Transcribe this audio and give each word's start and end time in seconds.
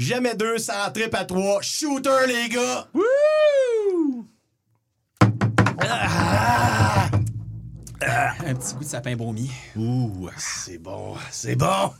Jamais 0.00 0.34
deux 0.34 0.56
sans 0.56 0.90
trip 0.94 1.14
à 1.14 1.26
trois. 1.26 1.60
Shooter, 1.60 2.26
les 2.26 2.48
gars! 2.48 2.88
Wouh! 2.94 4.26
Ah! 5.82 7.10
Un 8.46 8.54
petit 8.54 8.74
goût 8.76 8.80
de 8.80 8.88
sapin 8.88 9.14
baumier. 9.14 9.50
Ouh, 9.76 10.30
c'est 10.38 10.78
bon, 10.78 11.16
c'est 11.30 11.54
bon! 11.54 11.92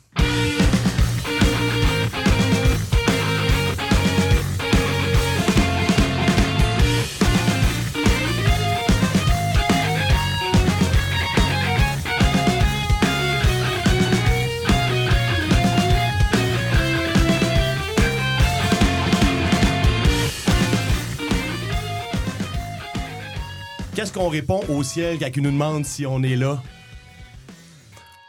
Qu'on 24.20 24.28
répond 24.28 24.60
au 24.68 24.82
ciel 24.82 25.18
quand 25.18 25.28
il 25.34 25.42
nous 25.42 25.50
demande 25.50 25.86
si 25.86 26.04
on 26.04 26.22
est 26.22 26.36
là? 26.36 26.62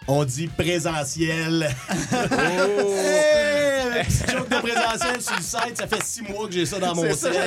On 0.07 0.23
dit 0.23 0.47
présentiel. 0.47 1.69
Hey, 3.93 4.05
petit 4.05 4.31
joke 4.31 4.47
de 4.49 4.55
présentiel 4.61 5.21
sur 5.21 5.35
le 5.35 5.41
site, 5.43 5.77
ça 5.77 5.85
fait 5.85 6.01
six 6.01 6.21
mois 6.21 6.47
que 6.47 6.53
j'ai 6.53 6.65
ça 6.65 6.79
dans 6.79 6.95
mon 6.95 7.13
ça, 7.13 7.29
ciel. 7.29 7.43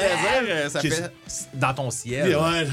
euh, 0.51 0.69
ça 0.69 0.81
fait 0.81 1.11
dans 1.55 1.73
ton 1.73 1.87
Ouais, 1.87 1.91
ciel. 1.91 2.39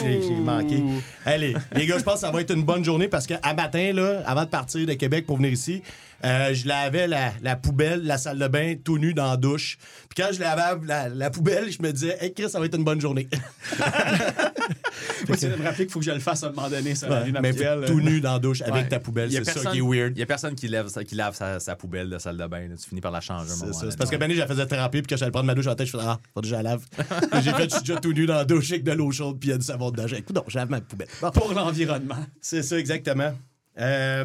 j'ai 0.00 0.22
j'ai 0.22 0.34
manqué. 0.36 0.80
Allez, 1.26 1.56
les 1.72 1.86
gars, 1.86 1.98
je 1.98 2.04
pense 2.04 2.14
que 2.14 2.20
ça 2.20 2.30
va 2.30 2.40
être 2.40 2.54
une 2.54 2.62
bonne 2.62 2.84
journée 2.84 3.08
parce 3.08 3.26
qu'à 3.26 3.40
matin, 3.54 3.92
là, 3.92 4.22
avant 4.24 4.44
de 4.44 4.48
partir 4.50 4.86
de 4.86 4.92
Québec 4.94 5.26
pour 5.26 5.38
venir 5.38 5.50
ici, 5.50 5.82
euh, 6.24 6.54
je 6.54 6.68
lavais 6.68 7.08
la, 7.08 7.32
la 7.42 7.56
poubelle, 7.56 8.04
la 8.04 8.18
salle 8.18 8.38
de 8.38 8.46
bain, 8.46 8.76
tout 8.82 8.98
nu 8.98 9.14
dans 9.14 9.30
la 9.30 9.36
douche. 9.36 9.78
Puis 10.08 10.22
quand 10.22 10.32
je 10.32 10.38
lavais 10.38 10.78
la, 10.86 11.08
la 11.08 11.30
poubelle, 11.30 11.72
je 11.72 11.82
me 11.82 11.92
disais, 11.92 12.16
hey 12.20 12.32
Chris, 12.32 12.48
ça 12.50 12.60
va 12.60 12.66
être 12.66 12.76
une 12.78 12.84
bonne 12.84 13.00
journée. 13.00 13.28
Moi, 15.26 15.36
tu 15.36 15.46
viens 15.46 15.56
de 15.56 15.60
me 15.60 15.64
rappeler 15.66 15.84
qu'il 15.86 15.92
faut 15.92 15.98
que 15.98 16.04
je 16.04 16.10
le 16.12 16.20
fasse 16.20 16.44
à 16.44 16.48
un 16.48 16.50
moment 16.52 16.68
donné, 16.70 16.94
ça, 16.94 17.08
la 17.08 17.40
Mais 17.40 17.52
poubelle. 17.52 17.84
tout 17.86 18.00
nu 18.00 18.20
dans 18.20 18.34
la 18.34 18.38
douche 18.38 18.60
avec 18.62 18.74
Ouais. 18.74 18.88
ta 18.88 19.00
poubelle, 19.00 19.32
c'est 19.32 19.44
ça 19.44 19.70
qui 19.70 19.78
est 19.78 19.82
weird. 19.82 20.12
Il 20.16 20.20
y 20.20 20.22
a 20.22 20.26
personne 20.26 20.54
qui 20.54 20.68
lave, 20.68 20.88
sa- 20.88 21.04
qui 21.04 21.14
lave 21.14 21.34
sa, 21.34 21.58
sa 21.60 21.74
poubelle 21.76 22.08
de 22.10 22.18
salle 22.18 22.36
de 22.36 22.46
bain. 22.46 22.68
là. 22.68 22.76
Tu 22.76 22.88
finis 22.88 23.00
par 23.00 23.10
la 23.10 23.20
changer. 23.20 23.48
C'est 23.50 23.60
moment 23.60 23.72
ça. 23.72 23.80
donné. 23.80 23.90
C'est 23.92 23.96
parce 23.98 24.10
que 24.10 24.16
Benny, 24.16 24.34
je 24.34 24.40
la 24.40 24.46
faisais 24.46 24.66
tremper, 24.66 25.02
puis 25.02 25.08
quand 25.10 25.16
j'allais 25.16 25.30
prendre 25.32 25.46
ma 25.46 25.54
douche 25.54 25.66
en 25.66 25.74
tête, 25.74 25.86
je 25.86 25.92
faisais 25.92 26.04
Ah, 26.06 26.18
faut 26.34 26.40
que 26.40 26.46
je 26.46 26.54
la 26.54 26.62
lave. 26.62 26.84
J'ai 27.42 27.52
fait, 27.52 27.64
je 27.64 27.74
suis 27.76 27.80
déjà 27.80 27.96
tout 28.00 28.12
nu 28.12 28.26
dans 28.26 28.34
la 28.34 28.44
douche 28.44 28.70
avec 28.70 28.84
de 28.84 28.92
l'eau 28.92 29.10
chaude, 29.10 29.38
puis 29.40 29.48
il 29.48 29.52
y 29.52 29.54
a 29.54 29.58
du 29.58 29.64
savon 29.64 29.90
dedans. 29.90 30.06
J'ai 30.06 30.24
non, 30.34 30.44
je 30.46 30.56
lave 30.56 30.70
ma 30.70 30.80
poubelle. 30.80 31.08
Bon, 31.20 31.30
Pour 31.30 31.52
l'environnement. 31.52 32.16
c'est 32.40 32.62
ça, 32.62 32.78
exactement. 32.78 33.32
Euh, 33.80 34.24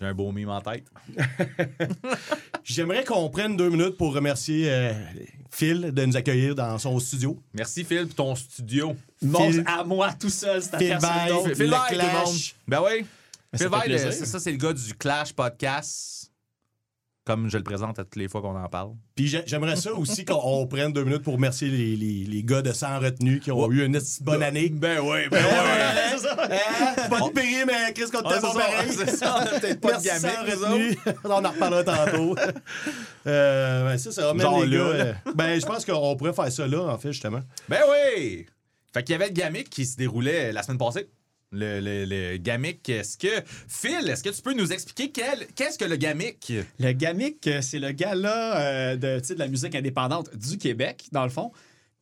J'ai 0.00 0.06
un 0.06 0.14
beau 0.14 0.32
mime 0.32 0.48
en 0.50 0.60
tête. 0.60 0.84
J'aimerais 2.64 3.04
qu'on 3.04 3.28
prenne 3.30 3.56
deux 3.56 3.70
minutes 3.70 3.96
pour 3.96 4.14
remercier 4.14 4.66
euh, 4.70 4.92
Phil 5.54 5.92
de 5.92 6.04
nous 6.06 6.16
accueillir 6.16 6.54
dans 6.54 6.78
son 6.78 6.98
studio. 6.98 7.38
Merci 7.52 7.84
Phil 7.84 8.06
pour 8.06 8.14
ton 8.16 8.34
studio. 8.34 8.96
Mon, 9.20 9.50
Phil- 9.50 9.64
à 9.66 9.84
moi 9.84 10.12
tout 10.18 10.30
seul, 10.30 10.62
c'est 10.62 10.74
à 10.74 10.78
Phil. 10.78 10.98
Phil- 11.44 11.54
Phil 11.54 11.64
le 11.66 11.70
Bye, 11.70 11.80
tout 11.88 11.94
le 11.94 12.00
Clash. 12.00 12.14
monde. 12.24 12.36
Ben 12.68 12.80
oui. 12.82 13.04
ça 13.54 13.68
Phil 13.82 13.98
c'est 13.98 14.26
ça, 14.26 14.40
c'est 14.40 14.50
le 14.50 14.56
gars 14.56 14.72
du 14.72 14.94
Clash 14.94 15.32
Podcast. 15.34 16.21
Comme 17.24 17.48
je 17.48 17.56
le 17.56 17.62
présente 17.62 18.00
à 18.00 18.02
toutes 18.04 18.16
les 18.16 18.26
fois 18.28 18.40
qu'on 18.42 18.56
en 18.60 18.68
parle. 18.68 18.94
Puis 19.14 19.28
j'ai- 19.28 19.44
j'aimerais 19.46 19.76
ça 19.76 19.92
aussi 19.94 20.24
qu'on 20.24 20.40
on 20.42 20.66
prenne 20.66 20.92
deux 20.92 21.04
minutes 21.04 21.22
pour 21.22 21.34
remercier 21.34 21.68
les, 21.68 21.94
les, 21.94 22.24
les 22.24 22.42
gars 22.42 22.62
de 22.62 22.72
Sans 22.72 22.98
Retenue 22.98 23.38
qui 23.38 23.52
ont 23.52 23.70
eu 23.70 23.84
une 23.84 24.00
bonne 24.22 24.42
année. 24.42 24.70
Ben 24.70 24.98
oui, 25.00 25.28
ben 25.30 25.38
Ouais, 25.44 25.50
hein? 26.50 27.08
Pas 27.08 27.20
de 27.20 27.32
payer, 27.32 27.64
mais 27.64 27.92
Chris, 27.94 28.10
qu'on 28.10 28.28
c'est 28.28 28.40
bon 28.40 28.52
ça, 28.52 28.58
pareil. 28.58 28.90
c'est 28.90 29.10
ça, 29.16 29.36
on 29.40 29.60
peut-être 29.60 29.80
pas 29.80 29.98
de 29.98 30.02
gamique, 30.04 30.20
Sans 30.20 30.66
Retenue. 30.66 30.98
on 31.24 31.30
en 31.44 31.48
reparlera 31.50 31.84
tantôt. 31.84 32.34
euh, 33.26 33.84
ben, 33.88 33.98
ça, 33.98 34.10
ça 34.12 34.32
même 34.34 34.40
Genre 34.42 34.64
les 34.64 34.76
là, 34.76 34.84
gars. 34.84 34.92
là. 34.98 35.04
euh, 35.04 35.14
ben, 35.34 35.60
je 35.60 35.66
pense 35.66 35.84
qu'on 35.84 36.16
pourrait 36.16 36.32
faire 36.32 36.50
ça 36.50 36.66
là, 36.66 36.82
en 36.92 36.98
fait, 36.98 37.12
justement. 37.12 37.42
Ben 37.68 37.80
oui! 37.90 38.46
Fait 38.92 39.02
qu'il 39.04 39.12
y 39.12 39.16
avait 39.16 39.28
le 39.28 39.32
Gamic 39.32 39.70
qui 39.70 39.86
se 39.86 39.96
déroulait 39.96 40.52
la 40.52 40.62
semaine 40.62 40.78
passée. 40.78 41.08
Le, 41.52 41.80
le, 41.80 42.04
le 42.06 42.36
Gamic, 42.38 42.88
est-ce 42.88 43.18
que. 43.18 43.28
Phil, 43.68 44.08
est-ce 44.08 44.22
que 44.24 44.30
tu 44.30 44.40
peux 44.42 44.54
nous 44.54 44.72
expliquer 44.72 45.10
quel- 45.10 45.46
qu'est-ce 45.54 45.78
que 45.78 45.84
le 45.84 45.96
Gamic? 45.96 46.52
Le 46.78 46.92
GAMIC, 46.92 47.48
c'est 47.60 47.78
le 47.78 47.92
gala 47.92 48.60
euh, 48.60 48.96
de, 48.96 49.20
de 49.34 49.38
la 49.38 49.48
musique 49.48 49.74
indépendante 49.74 50.34
du 50.36 50.56
Québec, 50.58 51.04
dans 51.12 51.24
le 51.24 51.30
fond. 51.30 51.52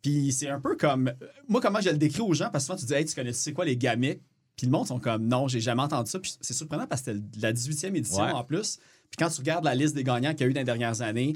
Puis 0.03 0.33
c'est 0.33 0.49
un 0.49 0.61
peu 0.61 0.77
comme. 0.77 1.09
euh, 1.09 1.27
Moi, 1.49 1.61
comment 1.61 1.81
je 1.81 1.91
le 1.91 1.99
décris 1.99 2.21
aux 2.23 2.33
gens, 2.33 2.49
parce 2.51 2.65
que 2.65 2.67
souvent 2.69 2.79
tu 2.79 2.87
dis, 2.87 2.95
hey, 2.95 3.05
tu 3.05 3.15
connais, 3.15 3.33
tu 3.33 3.39
sais 3.39 3.53
quoi 3.53 3.65
les 3.65 3.77
GAMIC? 3.77 4.21
Puis 4.57 4.67
le 4.67 4.73
monde 4.73 4.87
sont 4.87 5.01
comme, 5.01 5.27
non, 5.27 5.49
j'ai 5.49 5.61
jamais 5.61 5.83
entendu 5.83 6.11
ça. 6.11 6.19
Puis 6.21 6.35
c'est 6.41 6.55
surprenant 6.55 6.87
parce 6.87 7.03
que 7.03 7.13
c'était 7.13 7.41
la 7.41 7.53
18e 7.53 7.95
édition 7.97 8.25
Ouais. 8.25 8.31
en 8.33 8.45
plus. 8.45 8.77
Puis 9.11 9.17
quand 9.19 9.29
tu 9.31 9.39
regardes 9.41 9.65
la 9.65 9.75
liste 9.75 9.95
des 9.95 10.05
gagnants 10.05 10.33
qu'il 10.33 10.43
y 10.43 10.45
a 10.45 10.51
eu 10.51 10.53
dans 10.53 10.61
les 10.61 10.65
dernières 10.65 11.01
années, 11.03 11.33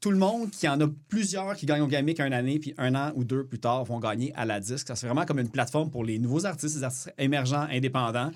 tout 0.00 0.10
le 0.10 0.16
monde 0.16 0.50
qui 0.50 0.66
en 0.66 0.80
a 0.80 0.86
plusieurs 1.08 1.54
qui 1.56 1.66
gagnent 1.66 1.82
au 1.82 1.86
Gamic 1.86 2.20
un 2.20 2.32
année, 2.32 2.58
puis 2.58 2.74
un 2.78 2.94
an 2.94 3.12
ou 3.14 3.24
deux 3.24 3.44
plus 3.44 3.58
tard 3.58 3.84
vont 3.84 4.00
gagner 4.00 4.32
à 4.34 4.46
la 4.46 4.58
disque. 4.58 4.88
Ça, 4.88 4.96
c'est 4.96 5.06
vraiment 5.06 5.26
comme 5.26 5.38
une 5.38 5.50
plateforme 5.50 5.90
pour 5.90 6.04
les 6.04 6.18
nouveaux 6.18 6.46
artistes, 6.46 6.76
les 6.76 6.84
artistes 6.84 7.12
émergents, 7.18 7.66
indépendants. 7.70 8.30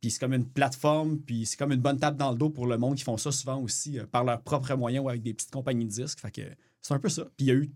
Puis 0.00 0.10
c'est 0.10 0.18
comme 0.18 0.32
une 0.34 0.46
plateforme, 0.46 1.18
puis 1.18 1.46
c'est 1.46 1.58
comme 1.58 1.72
une 1.72 1.80
bonne 1.80 1.98
tape 1.98 2.16
dans 2.16 2.30
le 2.30 2.38
dos 2.38 2.50
pour 2.50 2.66
le 2.66 2.78
monde 2.78 2.96
qui 2.96 3.04
font 3.04 3.16
ça 3.16 3.32
souvent 3.32 3.58
aussi 3.58 3.98
euh, 3.98 4.04
par 4.06 4.24
leurs 4.24 4.40
propres 4.40 4.74
moyens 4.74 5.04
ou 5.04 5.08
avec 5.08 5.22
des 5.22 5.34
petites 5.34 5.50
compagnies 5.50 5.84
de 5.86 5.90
disques. 5.90 6.20
Fait 6.20 6.30
que 6.30 6.42
c'est 6.80 6.94
un 6.94 6.98
peu 6.98 7.08
ça. 7.08 7.24
Puis 7.36 7.46
il 7.46 7.46
y 7.46 7.50
a 7.50 7.54
eu 7.54 7.70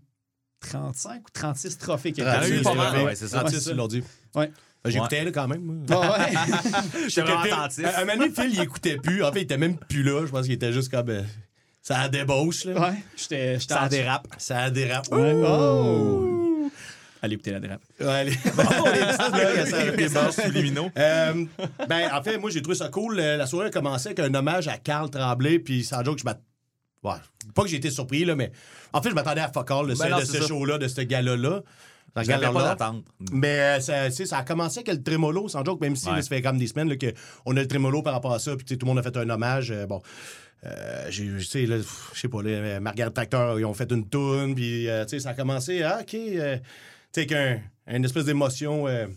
35 0.61 1.27
ou 1.27 1.31
36 1.31 1.77
trophées 1.77 2.11
qui 2.11 2.21
a 2.21 2.47
eu 2.47 2.61
ouais, 2.61 3.15
c'est 3.15 3.27
ça. 3.27 3.39
36, 3.39 3.55
Ouais, 3.55 3.61
c'est 3.61 3.71
ils 3.71 3.77
l'ont 3.77 3.87
dit. 3.87 4.03
Ouais. 4.35 4.51
Ben, 4.83 4.89
J'écoutais 4.91 5.25
là, 5.25 5.31
quand 5.31 5.47
même. 5.47 5.85
Ah 5.91 6.17
ouais. 6.17 7.07
J'étais 7.09 7.31
attentif. 7.31 7.85
À 7.85 8.01
un 8.01 8.05
moment 8.05 8.17
donné, 8.17 8.33
Phil, 8.33 8.53
il 8.53 8.61
écoutait 8.61 8.97
plus. 8.97 9.23
En 9.23 9.31
fait, 9.31 9.39
il 9.39 9.43
était 9.43 9.57
même 9.57 9.77
plus 9.77 10.03
là. 10.03 10.25
Je 10.25 10.31
pense 10.31 10.45
qu'il 10.45 10.53
était 10.53 10.71
juste 10.73 10.89
comme. 10.89 11.09
Ça 11.89 11.99
a 12.01 12.09
débauche, 12.09 12.65
là. 12.65 12.79
ouais. 12.79 12.97
J'étais. 13.17 13.59
Ça 13.59 13.89
dérape. 13.89 14.27
Ça 14.37 14.69
dérape. 14.69 15.07
Ouais. 15.11 15.33
Oh! 15.45 16.71
Allez 17.21 17.33
écouter 17.33 17.51
la 17.51 17.59
dérape. 17.59 17.81
Ouais, 17.99 18.07
allez. 18.07 18.31
Bon, 18.55 18.63
les. 18.93 18.99
Euh, 20.97 21.45
ben, 21.87 22.09
en 22.13 22.21
fait, 22.23 22.37
moi, 22.37 22.49
j'ai 22.49 22.61
trouvé 22.61 22.77
ça 22.77 22.89
cool. 22.89 23.19
Euh, 23.19 23.37
La 23.37 23.45
soirée 23.47 23.67
a 23.67 23.71
commencé 23.71 24.07
avec 24.09 24.19
un 24.19 24.33
hommage 24.33 24.67
à 24.67 24.77
Carl 24.77 25.09
Tremblay, 25.09 25.59
puis 25.59 25.83
sans 25.83 26.03
joke, 26.03 26.19
je 26.19 26.23
m'att- 26.25 26.41
Ouais. 27.03 27.11
Pas 27.55 27.63
que 27.63 27.69
j'ai 27.69 27.77
été 27.77 27.89
surpris, 27.89 28.23
là, 28.25 28.35
mais 28.35 28.51
en 28.93 29.01
fait, 29.01 29.09
je 29.09 29.15
m'attendais 29.15 29.41
à 29.41 29.49
fuck 29.51 29.71
all 29.71 29.87
de 29.87 29.95
ce, 29.95 30.03
Ben 30.03 30.23
ce 30.25 30.41
show-là, 30.45 30.77
de 30.77 30.87
ce 30.87 31.01
gala-là. 31.01 31.61
Ce 32.17 32.23
J'avais 32.23 32.51
pas 32.51 32.63
d'attente. 32.63 33.05
Mais 33.31 33.59
euh, 33.59 33.79
ça, 33.79 34.09
ça 34.11 34.37
a 34.37 34.43
commencé 34.43 34.79
avec 34.79 34.93
le 34.93 35.01
trémolo, 35.03 35.47
sans 35.47 35.63
joke, 35.63 35.79
même 35.81 35.95
si 35.95 36.07
Ouais. 36.09 36.15
là, 36.17 36.21
ça 36.21 36.27
fait 36.29 36.41
comme 36.41 36.57
des 36.57 36.67
semaines 36.67 36.89
là, 36.89 36.95
que 36.97 37.13
on 37.45 37.55
a 37.55 37.61
le 37.61 37.67
trémolo 37.67 38.01
par 38.01 38.13
rapport 38.13 38.33
à 38.33 38.39
ça, 38.39 38.55
puis 38.55 38.65
tout 38.65 38.85
le 38.85 38.87
monde 38.87 38.99
a 38.99 39.03
fait 39.03 39.15
un 39.17 39.29
hommage. 39.29 39.71
euh, 39.71 39.85
bon, 39.85 40.01
euh, 40.65 41.07
j'ai, 41.09 41.39
sais, 41.41 41.65
là, 41.65 41.77
je 42.13 42.19
sais 42.19 42.27
pas, 42.27 42.41
là, 42.43 42.79
Margaret 42.79 43.11
Tracteur, 43.11 43.59
ils 43.59 43.65
ont 43.65 43.73
fait 43.73 43.91
une 43.91 44.07
toune, 44.09 44.55
puis 44.55 44.87
euh, 44.89 45.03
tu 45.05 45.11
sais, 45.11 45.19
ça 45.19 45.29
a 45.29 45.33
commencé, 45.33 45.83
ah, 45.83 45.99
OK, 46.01 46.13
euh, 46.13 46.57
tu 46.57 46.61
sais, 47.13 47.21
avec 47.21 47.31
un, 47.31 47.59
une 47.95 48.03
espèce 48.05 48.25
d'émotion. 48.25 48.87
euh, 48.87 49.07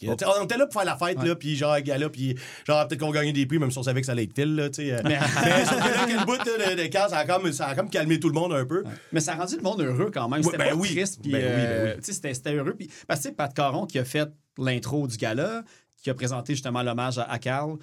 sais, 0.00 0.08
on 0.08 0.44
était 0.44 0.56
là 0.56 0.66
pour 0.66 0.72
faire 0.80 0.84
la 0.90 0.96
fête, 0.96 1.22
là, 1.22 1.34
puis 1.36 1.56
genre, 1.56 1.78
gala, 1.80 2.08
puis 2.08 2.34
genre, 2.66 2.88
peut-être 2.88 3.00
qu'on 3.00 3.10
gagnait 3.10 3.34
des 3.34 3.44
prix, 3.44 3.58
même 3.58 3.70
si 3.70 3.76
on 3.76 3.82
savait 3.82 4.00
que 4.00 4.06
ça 4.06 4.12
allait 4.12 4.22
être 4.24 4.34
Phil, 4.34 4.54
là, 4.56 4.70
tu 4.70 4.76
sais. 4.82 4.92
euh. 4.92 5.00
mais 5.04 5.18
sauf 5.66 5.76
que 5.76 5.88
là, 5.94 6.04
quel 6.06 6.24
bout 6.24 6.38
de, 6.38 6.86
de 6.88 6.92
ça 6.92 7.18
a, 7.18 7.26
comme, 7.26 7.52
ça 7.52 7.66
a 7.66 7.74
comme 7.74 7.90
calmé 7.90 8.18
tout 8.18 8.28
le 8.28 8.34
monde 8.34 8.54
un 8.54 8.64
peu. 8.64 8.82
Mais 9.12 9.20
ça 9.20 9.32
a 9.32 9.36
rendu 9.36 9.56
le 9.56 9.62
monde 9.62 9.82
heureux 9.82 10.10
quand 10.12 10.26
même. 10.28 10.40
Ouais, 10.40 10.44
C'était 10.44 10.56
ben 10.56 10.70
pas 10.70 10.74
oui. 10.76 10.88
triste. 10.94 11.20
Puis, 11.22 11.32
Ben 11.32 11.38
oui, 11.44 11.50
ben 11.52 11.58
euh, 11.58 11.94
oui. 11.96 12.02
c'était, 12.02 12.32
c'était 12.32 12.54
heureux. 12.54 12.74
Puis, 12.78 12.90
parce 13.06 13.20
que 13.20 13.24
tu 13.24 13.28
sais, 13.30 13.34
Pat 13.34 13.52
Caron 13.52 13.84
qui 13.86 13.98
a 13.98 14.04
fait 14.06 14.30
l'intro 14.56 15.06
du 15.06 15.18
gala, 15.18 15.64
qui 16.02 16.08
a 16.08 16.14
présenté 16.14 16.54
justement 16.54 16.82
l'hommage 16.82 17.18
à, 17.18 17.24
à 17.30 17.38
Carl, 17.38 17.76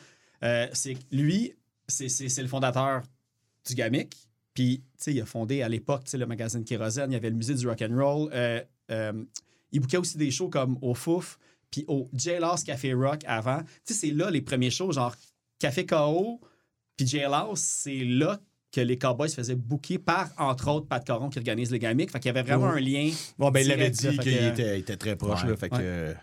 euh, 0.44 0.66
c'est 0.74 0.98
lui, 1.12 1.54
c'est, 1.88 2.10
c'est, 2.10 2.30
c'est 2.30 2.42
le 2.42 2.48
fondateur 2.48 3.04
du 3.66 3.76
GAMIC. 3.76 4.16
Puis, 4.54 4.80
tu 4.80 4.86
sais, 4.98 5.14
il 5.14 5.22
a 5.22 5.26
fondé 5.26 5.62
à 5.62 5.70
l'époque 5.70 6.04
le 6.14 6.26
magazine 6.26 6.64
Kérosène, 6.64 7.12
il 7.12 7.14
y 7.14 7.18
avait 7.18 7.30
le 7.30 7.36
musée 7.36 7.54
du 7.54 7.68
rock 7.68 7.82
and 7.82 7.96
roll. 7.96 8.30
Euh, 8.34 8.62
euh, 8.92 9.24
il 9.72 9.80
bouquait 9.82 9.98
aussi 9.98 10.18
des 10.18 10.32
shows 10.32 10.50
comme 10.50 10.78
au 10.82 10.94
Fouf, 10.94 11.38
puis 11.70 11.86
au 11.88 12.10
Jailhouse 12.14 12.64
Café 12.64 12.94
Rock 12.94 13.22
avant. 13.28 13.60
Tu 13.86 13.94
sais, 13.94 13.94
c'est 13.94 14.12
là 14.12 14.32
les 14.32 14.42
premiers 14.42 14.72
shows, 14.72 14.92
genre 14.94 15.16
Café 15.60 15.86
KO, 15.86 16.40
puis 16.96 17.06
Jailhouse, 17.06 17.60
c'est 17.60 18.04
là 18.04 18.40
que 18.72 18.82
les 18.82 18.98
Cowboys 18.98 19.30
se 19.30 19.36
faisaient 19.36 19.56
booker 19.56 19.98
par, 20.00 20.30
entre 20.38 20.70
autres, 20.70 20.88
Pat 20.88 21.04
Caron 21.06 21.30
qui 21.30 21.38
organise 21.40 21.72
le 21.72 21.78
gamic. 21.78 22.12
Fait 22.12 22.20
qu'il 22.20 22.30
y 22.30 22.38
avait 22.38 22.44
vraiment 22.44 22.68
un 22.68 22.80
lien. 22.80 23.12
Bon, 23.38 23.50
ben, 23.52 23.62
il 23.62 23.68
l'avait 23.68 23.90
dit 23.90 24.18
qu'il 24.18 24.34
était, 24.46 24.98
très 24.98 25.16
proche, 25.16 25.44
Ouais. 25.44 25.50
là, 25.50 25.56
fait 25.58 25.70
que... 25.70 25.76
Ouais. 25.76 25.82
euh, 25.84 26.14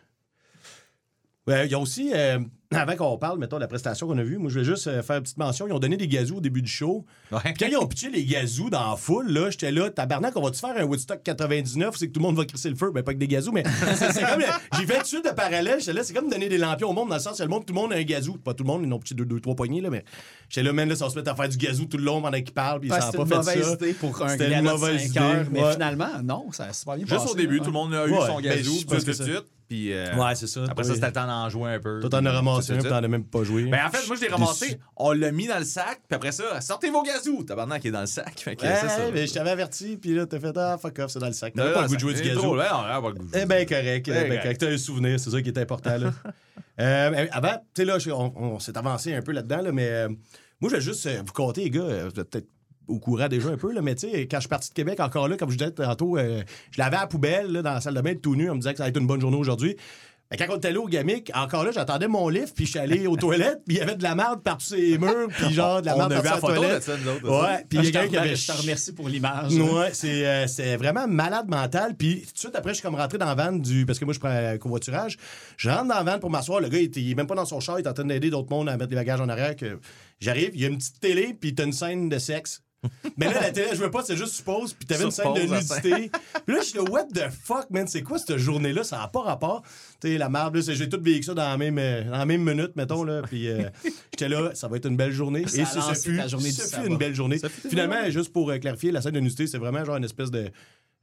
Ouais, 1.47 1.67
il 1.67 1.73
y 1.73 1.75
a 1.75 1.79
aussi, 1.79 2.11
euh, 2.15 2.39
avant 2.73 2.97
qu'on 2.97 3.19
parle, 3.19 3.39
mettons, 3.39 3.57
de 3.57 3.61
la 3.61 3.69
prestation 3.69 4.07
qu'on 4.07 4.19
a 4.19 4.23
vue, 4.23 4.39
moi, 4.39 4.49
je 4.49 4.55
voulais 4.55 4.65
juste 4.65 4.87
euh, 4.87 5.03
faire 5.03 5.17
une 5.17 5.23
petite 5.23 5.39
mention. 5.39 5.67
Ils 5.67 5.73
ont 5.73 5.79
donné 5.79 5.97
des 5.97 6.09
gazous 6.09 6.37
au 6.37 6.41
début 6.41 6.63
du 6.63 6.71
show. 6.71 7.05
Ouais. 7.31 7.41
Puis 7.45 7.55
quand 7.61 7.67
ils 7.67 7.77
ont 7.77 7.87
pitché 7.87 8.11
les 8.11 8.25
gazous 8.25 8.71
dans 8.71 8.91
la 8.91 8.97
foule, 8.97 9.31
là, 9.31 9.51
j'étais 9.51 9.71
là, 9.71 9.91
tabarnak, 9.91 10.37
on 10.37 10.43
va-tu 10.43 10.61
faire 10.61 10.77
un 10.77 10.85
Woodstock 10.85 11.23
99 11.23 11.97
c'est 11.97 12.09
que 12.09 12.13
tout 12.13 12.21
le 12.21 12.27
monde 12.27 12.37
va 12.37 12.45
crisser 12.45 12.71
le 12.71 12.77
feu? 12.77 12.91
Ben, 12.93 13.03
pas 13.03 13.13
que 13.13 13.19
des 13.19 13.29
gazous, 13.29 13.53
mais 13.53 13.63
c'est 13.95 14.21
comme. 14.21 14.43
J'ai 14.79 14.87
fait 14.87 14.97
tout 14.97 15.03
de 15.03 15.07
suite 15.07 15.25
de 15.25 15.31
parallèle. 15.31 15.79
J'étais 15.81 15.93
là, 15.93 16.03
c'est 16.05 16.15
comme 16.15 16.29
donner 16.29 16.49
des 16.49 16.59
lampions 16.59 16.91
au 16.91 16.93
monde 16.93 17.09
dans 17.09 17.17
le 17.17 17.21
sens 17.21 17.39
que 17.39 17.43
le 17.43 17.49
monde, 17.49 17.67
tout 17.67 17.75
le 17.75 17.81
monde 17.81 17.93
a 17.93 17.97
un 17.97 18.03
gazou. 18.03 18.35
Pas 18.39 18.55
tout 18.55 18.65
le 18.65 18.69
monde, 18.69 18.83
ils 18.85 18.93
ont 18.93 18.99
pitché 18.99 19.15
deux, 19.15 19.25
deux, 19.25 19.41
trois 19.41 19.55
poignées, 19.55 19.81
là, 19.81 19.91
mais 19.91 20.05
j'étais 20.49 20.65
là, 20.65 20.73
man, 20.73 20.89
là, 20.89 20.97
ça 20.97 21.09
se 21.09 21.17
mettre 21.17 21.31
à 21.31 21.35
faire 21.35 21.49
du 21.49 21.57
gazou 21.57 21.87
tout 21.87 21.97
le 21.97 22.05
long 22.05 22.21
pendant 22.23 22.39
qu'ils 22.39 22.53
parlent, 22.53 22.81
puis 22.81 22.91
Ouais, 22.91 23.01
ça 23.01 23.13
pas 23.13 23.23
une 23.23 23.29
fait 23.29 23.37
mauvaise 23.37 23.63
ça. 23.63 23.73
idée 23.75 23.93
pour 23.95 24.23
un 24.23 24.29
C'était 24.29 24.45
une 24.45 24.51
gala 24.51 24.63
de 24.63 24.75
mauvaise 24.77 25.01
5 25.03 25.09
idée, 25.09 25.19
heures. 25.19 25.47
Mais 25.51 25.63
ouais. 25.63 25.73
finalement, 25.73 26.23
non, 26.23 26.53
ça 26.53 26.65
a 26.65 26.73
super 26.73 26.97
bien 26.97 27.07
Juste 27.07 27.19
passé, 27.19 27.31
au 27.31 27.35
début, 27.37 27.59
tout 27.59 27.67
le 27.67 27.73
monde 27.73 27.95
a 27.95 28.07
eu 28.07 28.11
Ouais, 28.11 28.27
son 28.27 28.37
ben, 28.37 28.43
gazou, 28.43 28.81
puis 29.75 29.93
euh, 29.93 30.15
Ouais, 30.15 30.37
c'est 30.37 30.47
ça. 30.47 30.63
après 30.71 30.85
ça, 30.85 30.95
c'était 30.95 31.09
le 31.09 31.13
temps 31.13 31.27
d'en 31.27 31.49
jouer 31.49 31.73
un 31.73 31.81
peu. 31.81 31.99
Toi, 31.99 32.09
t'en 32.09 32.25
as 32.25 32.31
ramassé 32.31 32.75
un, 32.75 32.79
puis 32.79 32.89
t'en 32.89 33.03
as 33.03 33.09
même 33.09 33.25
pas 33.25 33.43
joué. 33.43 33.65
Ben, 33.65 33.87
en 33.87 33.91
fait, 33.91 34.07
moi, 34.07 34.15
je 34.15 34.21
l'ai 34.21 34.29
ramassé. 34.29 34.79
On 34.97 35.11
l'a 35.11 35.33
mis 35.33 35.49
dans 35.49 35.59
le 35.59 35.65
sac, 35.65 36.01
puis 36.09 36.15
après 36.15 36.31
ça, 36.31 36.61
sortez 36.61 36.91
vos 36.91 37.03
gazous. 37.03 37.43
Tabarnak 37.43 37.83
qui 37.83 37.89
est 37.89 37.91
dans 37.91 38.01
le 38.03 38.07
sac. 38.07 38.39
Fait 38.41 38.55
que 38.55 38.63
ça. 38.63 39.11
mais 39.13 39.27
je 39.27 39.35
t'avais 39.35 39.51
averti, 39.51 39.97
puis 39.97 40.15
là, 40.15 40.27
t'as 40.27 40.39
fait 40.39 40.57
Ah, 40.57 40.79
fuck 40.81 40.97
off, 41.01 41.11
c'est 41.11 41.19
dans 41.19 41.27
le 41.27 41.33
sac. 41.33 41.55
T'avais 41.55 41.73
pas 41.73 41.83
le 41.83 41.89
goût 41.89 41.97
de 41.97 42.01
jouer 42.01 42.15
du 42.15 42.23
gazou. 42.23 42.57
Eh 43.35 43.47
bien, 43.47 43.65
correct. 43.67 44.09
Eh 44.09 44.29
Ben, 44.29 44.41
correct. 44.41 44.61
T'as 44.61 44.71
un 44.71 44.79
souvenir, 44.79 45.19
c'est 45.19 45.31
ça 45.31 45.43
qui 45.43 45.49
est 45.49 45.59
important. 45.59 45.99
Là. 45.99 46.13
Euh, 46.81 47.11
mais 47.13 47.29
avant, 47.31 47.53
tu 47.73 47.83
sais, 47.83 47.85
là, 47.85 47.99
on, 48.17 48.33
on 48.37 48.59
s'est 48.59 48.77
avancé 48.77 49.15
un 49.15 49.23
peu 49.23 49.31
là-dedans, 49.31 49.63
là, 49.63 49.71
mais 49.71 49.89
euh, 49.89 50.09
moi, 50.61 50.69
je 50.73 50.75
vais 50.75 50.81
juste 50.81 51.07
euh, 51.07 51.23
vous 51.25 51.33
compter, 51.33 51.63
les 51.63 51.71
gars, 51.71 51.83
vous 51.83 52.21
êtes 52.21 52.29
peut-être 52.29 52.49
au 52.89 52.99
courant 52.99 53.29
déjà 53.29 53.49
un 53.49 53.57
peu, 53.57 53.73
là, 53.73 53.83
mais 53.83 53.95
tu 53.95 54.11
sais, 54.11 54.23
quand 54.29 54.37
je 54.39 54.43
suis 54.43 54.49
parti 54.49 54.69
de 54.71 54.75
Québec, 54.75 55.01
encore 55.01 55.29
là, 55.29 55.37
comme 55.37 55.51
je 55.51 55.57
disais 55.57 55.71
tantôt, 55.71 56.17
euh, 56.19 56.43
je 56.71 56.79
l'avais 56.79 56.97
à 56.97 57.01
la 57.03 57.07
poubelle, 57.07 57.51
là, 57.53 57.63
dans 57.63 57.75
la 57.75 57.81
salle 57.81 57.95
de 57.95 58.01
bain, 58.01 58.15
tout 58.15 58.37
nu, 58.37 58.51
on 58.51 58.55
me 58.55 58.61
disait 58.61 58.73
que 58.73 58.79
ça 58.79 58.85
allait 58.85 58.91
être 58.91 59.01
une 59.01 59.07
bonne 59.07 59.21
journée 59.21 59.37
aujourd'hui. 59.39 59.77
Mais 60.31 60.39
quand 60.39 60.47
on 60.51 60.57
était 60.57 60.69
allé 60.69 60.79
au 60.79 60.87
Gamic, 60.87 61.31
encore 61.35 61.65
là, 61.65 61.71
j'attendais 61.71 62.09
mon 62.09 62.31
livre, 62.31 62.51
puis 62.57 62.65
je 62.65 62.71
suis 62.71 62.79
allé 62.81 63.07
aux 63.07 63.15
toilettes, 63.17 63.61
puis 63.67 63.77
il 63.77 63.79
y 63.79 63.83
avait 63.83 63.95
de 63.95 64.03
la 64.03 64.15
merde 64.15 64.43
partout 64.43 64.65
sur 64.65 64.77
les 64.79 64.97
murs, 64.97 65.29
puis 65.29 65.53
genre 65.53 65.83
de 65.83 65.87
la 65.87 65.93
merde 66.09 66.13
partout 66.41 66.47
sur 66.55 66.63
autres. 66.65 66.81
Ouais, 67.43 67.65
puis 67.69 67.79
il 67.79 67.85
y 67.85 67.85
je, 67.85 67.89
a 67.91 67.93
te 67.93 67.99
quelqu'un 67.99 68.09
qui 68.09 68.17
avait 68.17 68.29
remercie- 68.31 68.47
je 68.47 68.53
te 68.57 68.61
remercie 68.63 68.93
pour 68.95 69.09
l'image. 69.11 69.53
Ouais, 69.55 69.91
c'est 69.93 70.27
euh, 70.27 70.47
c'est 70.47 70.77
vraiment 70.77 71.07
malade 71.07 71.47
mental. 71.49 71.95
Puis 71.95 72.23
tout 72.27 72.33
de 72.33 72.39
suite 72.39 72.57
après, 72.57 72.71
je 72.71 72.77
suis 72.77 72.83
comme 72.83 72.95
rentré 72.97 73.19
dans 73.19 73.27
la 73.27 73.35
van 73.35 73.53
du. 73.53 73.85
Parce 73.85 73.99
que 73.99 74.07
moi, 74.07 74.15
je 74.15 74.19
prends 74.19 74.31
un 74.31 74.57
covoiturage. 74.57 75.19
Je 75.59 75.69
rentre 75.69 75.89
dans 75.89 76.03
la 76.03 76.03
van 76.03 76.19
pour 76.19 76.31
m'asseoir. 76.31 76.61
Le 76.61 76.69
gars, 76.71 76.79
il, 76.79 76.85
était- 76.85 77.01
il 77.03 77.11
est 77.13 77.15
même 77.15 77.27
pas 77.29 77.35
dans 77.37 77.45
son 77.45 77.61
char. 77.61 77.79
Il 77.79 77.85
est 77.85 77.89
en 77.89 77.93
train 77.93 78.05
d'aider 78.07 78.31
d'autres 78.31 78.51
mondes 78.51 78.71
à 78.71 78.77
mettre 78.79 78.91
les 78.91 78.97
bagages 78.97 79.21
en 79.21 79.29
arrière. 79.29 79.55
que 79.55 79.79
J'arrive, 80.21 80.51
il 80.55 80.61
y 80.63 80.65
a 80.65 80.69
une 80.69 80.79
petite 80.79 81.01
télé, 81.01 81.37
puis 81.39 81.55
t'as 81.55 81.65
une 81.65 81.73
scène 81.73 82.09
de 82.09 82.19
sexe. 82.19 82.63
Mais 83.17 83.27
là, 83.27 83.41
la 83.41 83.51
télé, 83.51 83.69
je 83.73 83.77
veux 83.77 83.91
pas, 83.91 84.03
c'est 84.03 84.17
juste 84.17 84.35
suppose, 84.35 84.73
puis 84.73 84.87
t'avais 84.87 85.05
une 85.05 85.11
scène 85.11 85.33
de 85.35 85.41
nudité. 85.43 86.11
Puis 86.47 86.55
là, 86.55 86.61
je 86.61 86.67
suis 86.67 86.79
là, 86.79 86.85
what 86.85 87.05
the 87.15 87.31
fuck, 87.31 87.71
man, 87.71 87.87
c'est 87.87 88.03
quoi 88.03 88.19
cette 88.19 88.37
journée-là? 88.37 88.85
Ça 88.85 88.99
n'a 88.99 89.09
pas 89.09 89.23
rapport. 89.23 89.63
Tu 90.01 90.09
sais, 90.09 90.19
la 90.19 90.31
c'est- 90.63 90.75
j'ai 90.75 90.89
tout 90.89 91.01
vécu 91.01 91.23
ça 91.23 91.35
dans 91.35 91.49
la 91.49 91.57
même, 91.57 91.79
euh, 91.79 92.05
dans 92.05 92.19
la 92.19 92.27
même 92.27 92.43
minute, 92.43 92.77
mettons, 92.77 93.05
là. 93.05 93.23
Puis 93.23 93.49
euh, 93.49 93.69
j'étais 94.13 94.29
là, 94.29 94.51
ça 94.55 94.69
va 94.69 94.77
être 94.77 94.87
une 94.87 94.97
belle 94.97 95.13
journée. 95.13 95.47
Ça 95.47 95.63
Et 95.63 95.65
ce 95.65 95.77
lancé 95.77 96.11
fut, 96.11 96.29
journée 96.29 96.51
fut 96.51 96.87
une 96.87 96.99
belle 96.99 97.15
journée. 97.15 97.39
Ça 97.39 97.49
Finalement, 97.49 98.11
juste 98.11 98.33
pour 98.33 98.51
euh, 98.51 98.59
clarifier, 98.59 98.91
la 98.91 99.01
scène 99.01 99.13
de 99.15 99.21
nudité, 99.21 99.47
c'est 99.47 99.59
vraiment 99.59 99.85
genre 99.85 99.97
une 99.97 100.05
espèce 100.05 100.31
de 100.31 100.51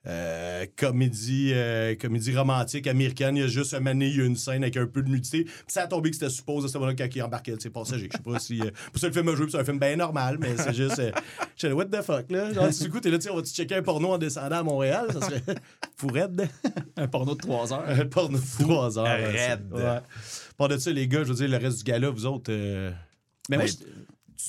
euh, 0.08 0.66
comédie, 0.76 1.52
euh, 1.54 1.96
comédie 1.96 2.36
romantique 2.36 2.88
américaine. 2.88 3.38
Il 3.38 3.42
y 3.42 3.44
a 3.44 3.48
juste 3.48 3.74
un 3.74 3.86
année, 3.86 4.08
il 4.08 4.18
y 4.18 4.22
a 4.22 4.26
une 4.26 4.36
scène 4.36 4.64
avec 4.64 4.78
un 4.78 4.88
peu 4.88 5.04
de 5.04 5.10
nudité. 5.10 5.44
Puis 5.44 5.54
ça 5.68 5.84
a 5.84 5.88
tombé 5.88 6.10
que 6.10 6.16
c'était 6.16 6.30
supposé, 6.32 6.68
c'était 6.68 6.80
moment-là 6.80 6.96
quand 6.98 7.08
il 7.16 7.22
embarquait, 7.22 7.56
c'est 7.60 7.70
passager. 7.70 8.10
Je 8.12 8.18
sais 8.18 8.24
pas 8.24 8.40
si. 8.40 8.62
euh, 8.62 8.72
pour 8.92 9.00
ça, 9.00 9.08
le 9.08 9.14
film 9.14 9.28
a 9.30 9.36
joué, 9.36 9.46
puis 9.46 9.52
c'est 9.52 9.60
un 9.60 9.64
film 9.66 9.80
bien 9.80 9.96
normal, 9.96 10.38
mais 10.40 10.58
c'est 10.58 10.74
juste. 10.74 11.00
Euh, 11.00 11.12
J'étais 11.56 11.70
là, 11.70 11.76
what 11.76 11.86
the 11.86 12.02
fuck, 12.02 12.32
là? 12.32 12.52
Genre, 12.54 12.70
du 12.70 12.90
coup, 12.90 13.00
t'es 13.00 13.12
là, 13.12 13.18
on 13.32 13.36
va-tu 13.36 13.52
checker 13.54 13.76
un 13.76 13.84
porno 13.84 14.10
en 14.14 14.18
descendant 14.18 14.58
à 14.58 14.64
Montréal? 14.64 15.06
Ça 15.14 15.22
serait 15.22 15.44
fou 15.96 16.08
raide. 16.08 16.50
Un 16.98 17.08
porno 17.08 17.36
de 17.36 17.40
3 17.42 17.74
heures. 17.74 17.86
Un 17.88 18.06
porno 18.06 18.38
de 18.40 18.64
3 18.64 18.98
heures. 18.98 19.06
raide. 19.06 19.68
Ouais. 19.72 20.00
Pas 20.58 20.68
de 20.68 20.78
ça, 20.78 20.92
les 20.92 21.08
gars, 21.08 21.24
je 21.24 21.30
veux 21.30 21.36
dire, 21.36 21.50
le 21.50 21.58
reste 21.64 21.78
du 21.80 21.84
gala, 21.84 22.10
vous 22.10 22.26
autres. 22.26 22.52
euh, 22.52 22.92
Mais 23.50 23.58
moi, 23.58 23.66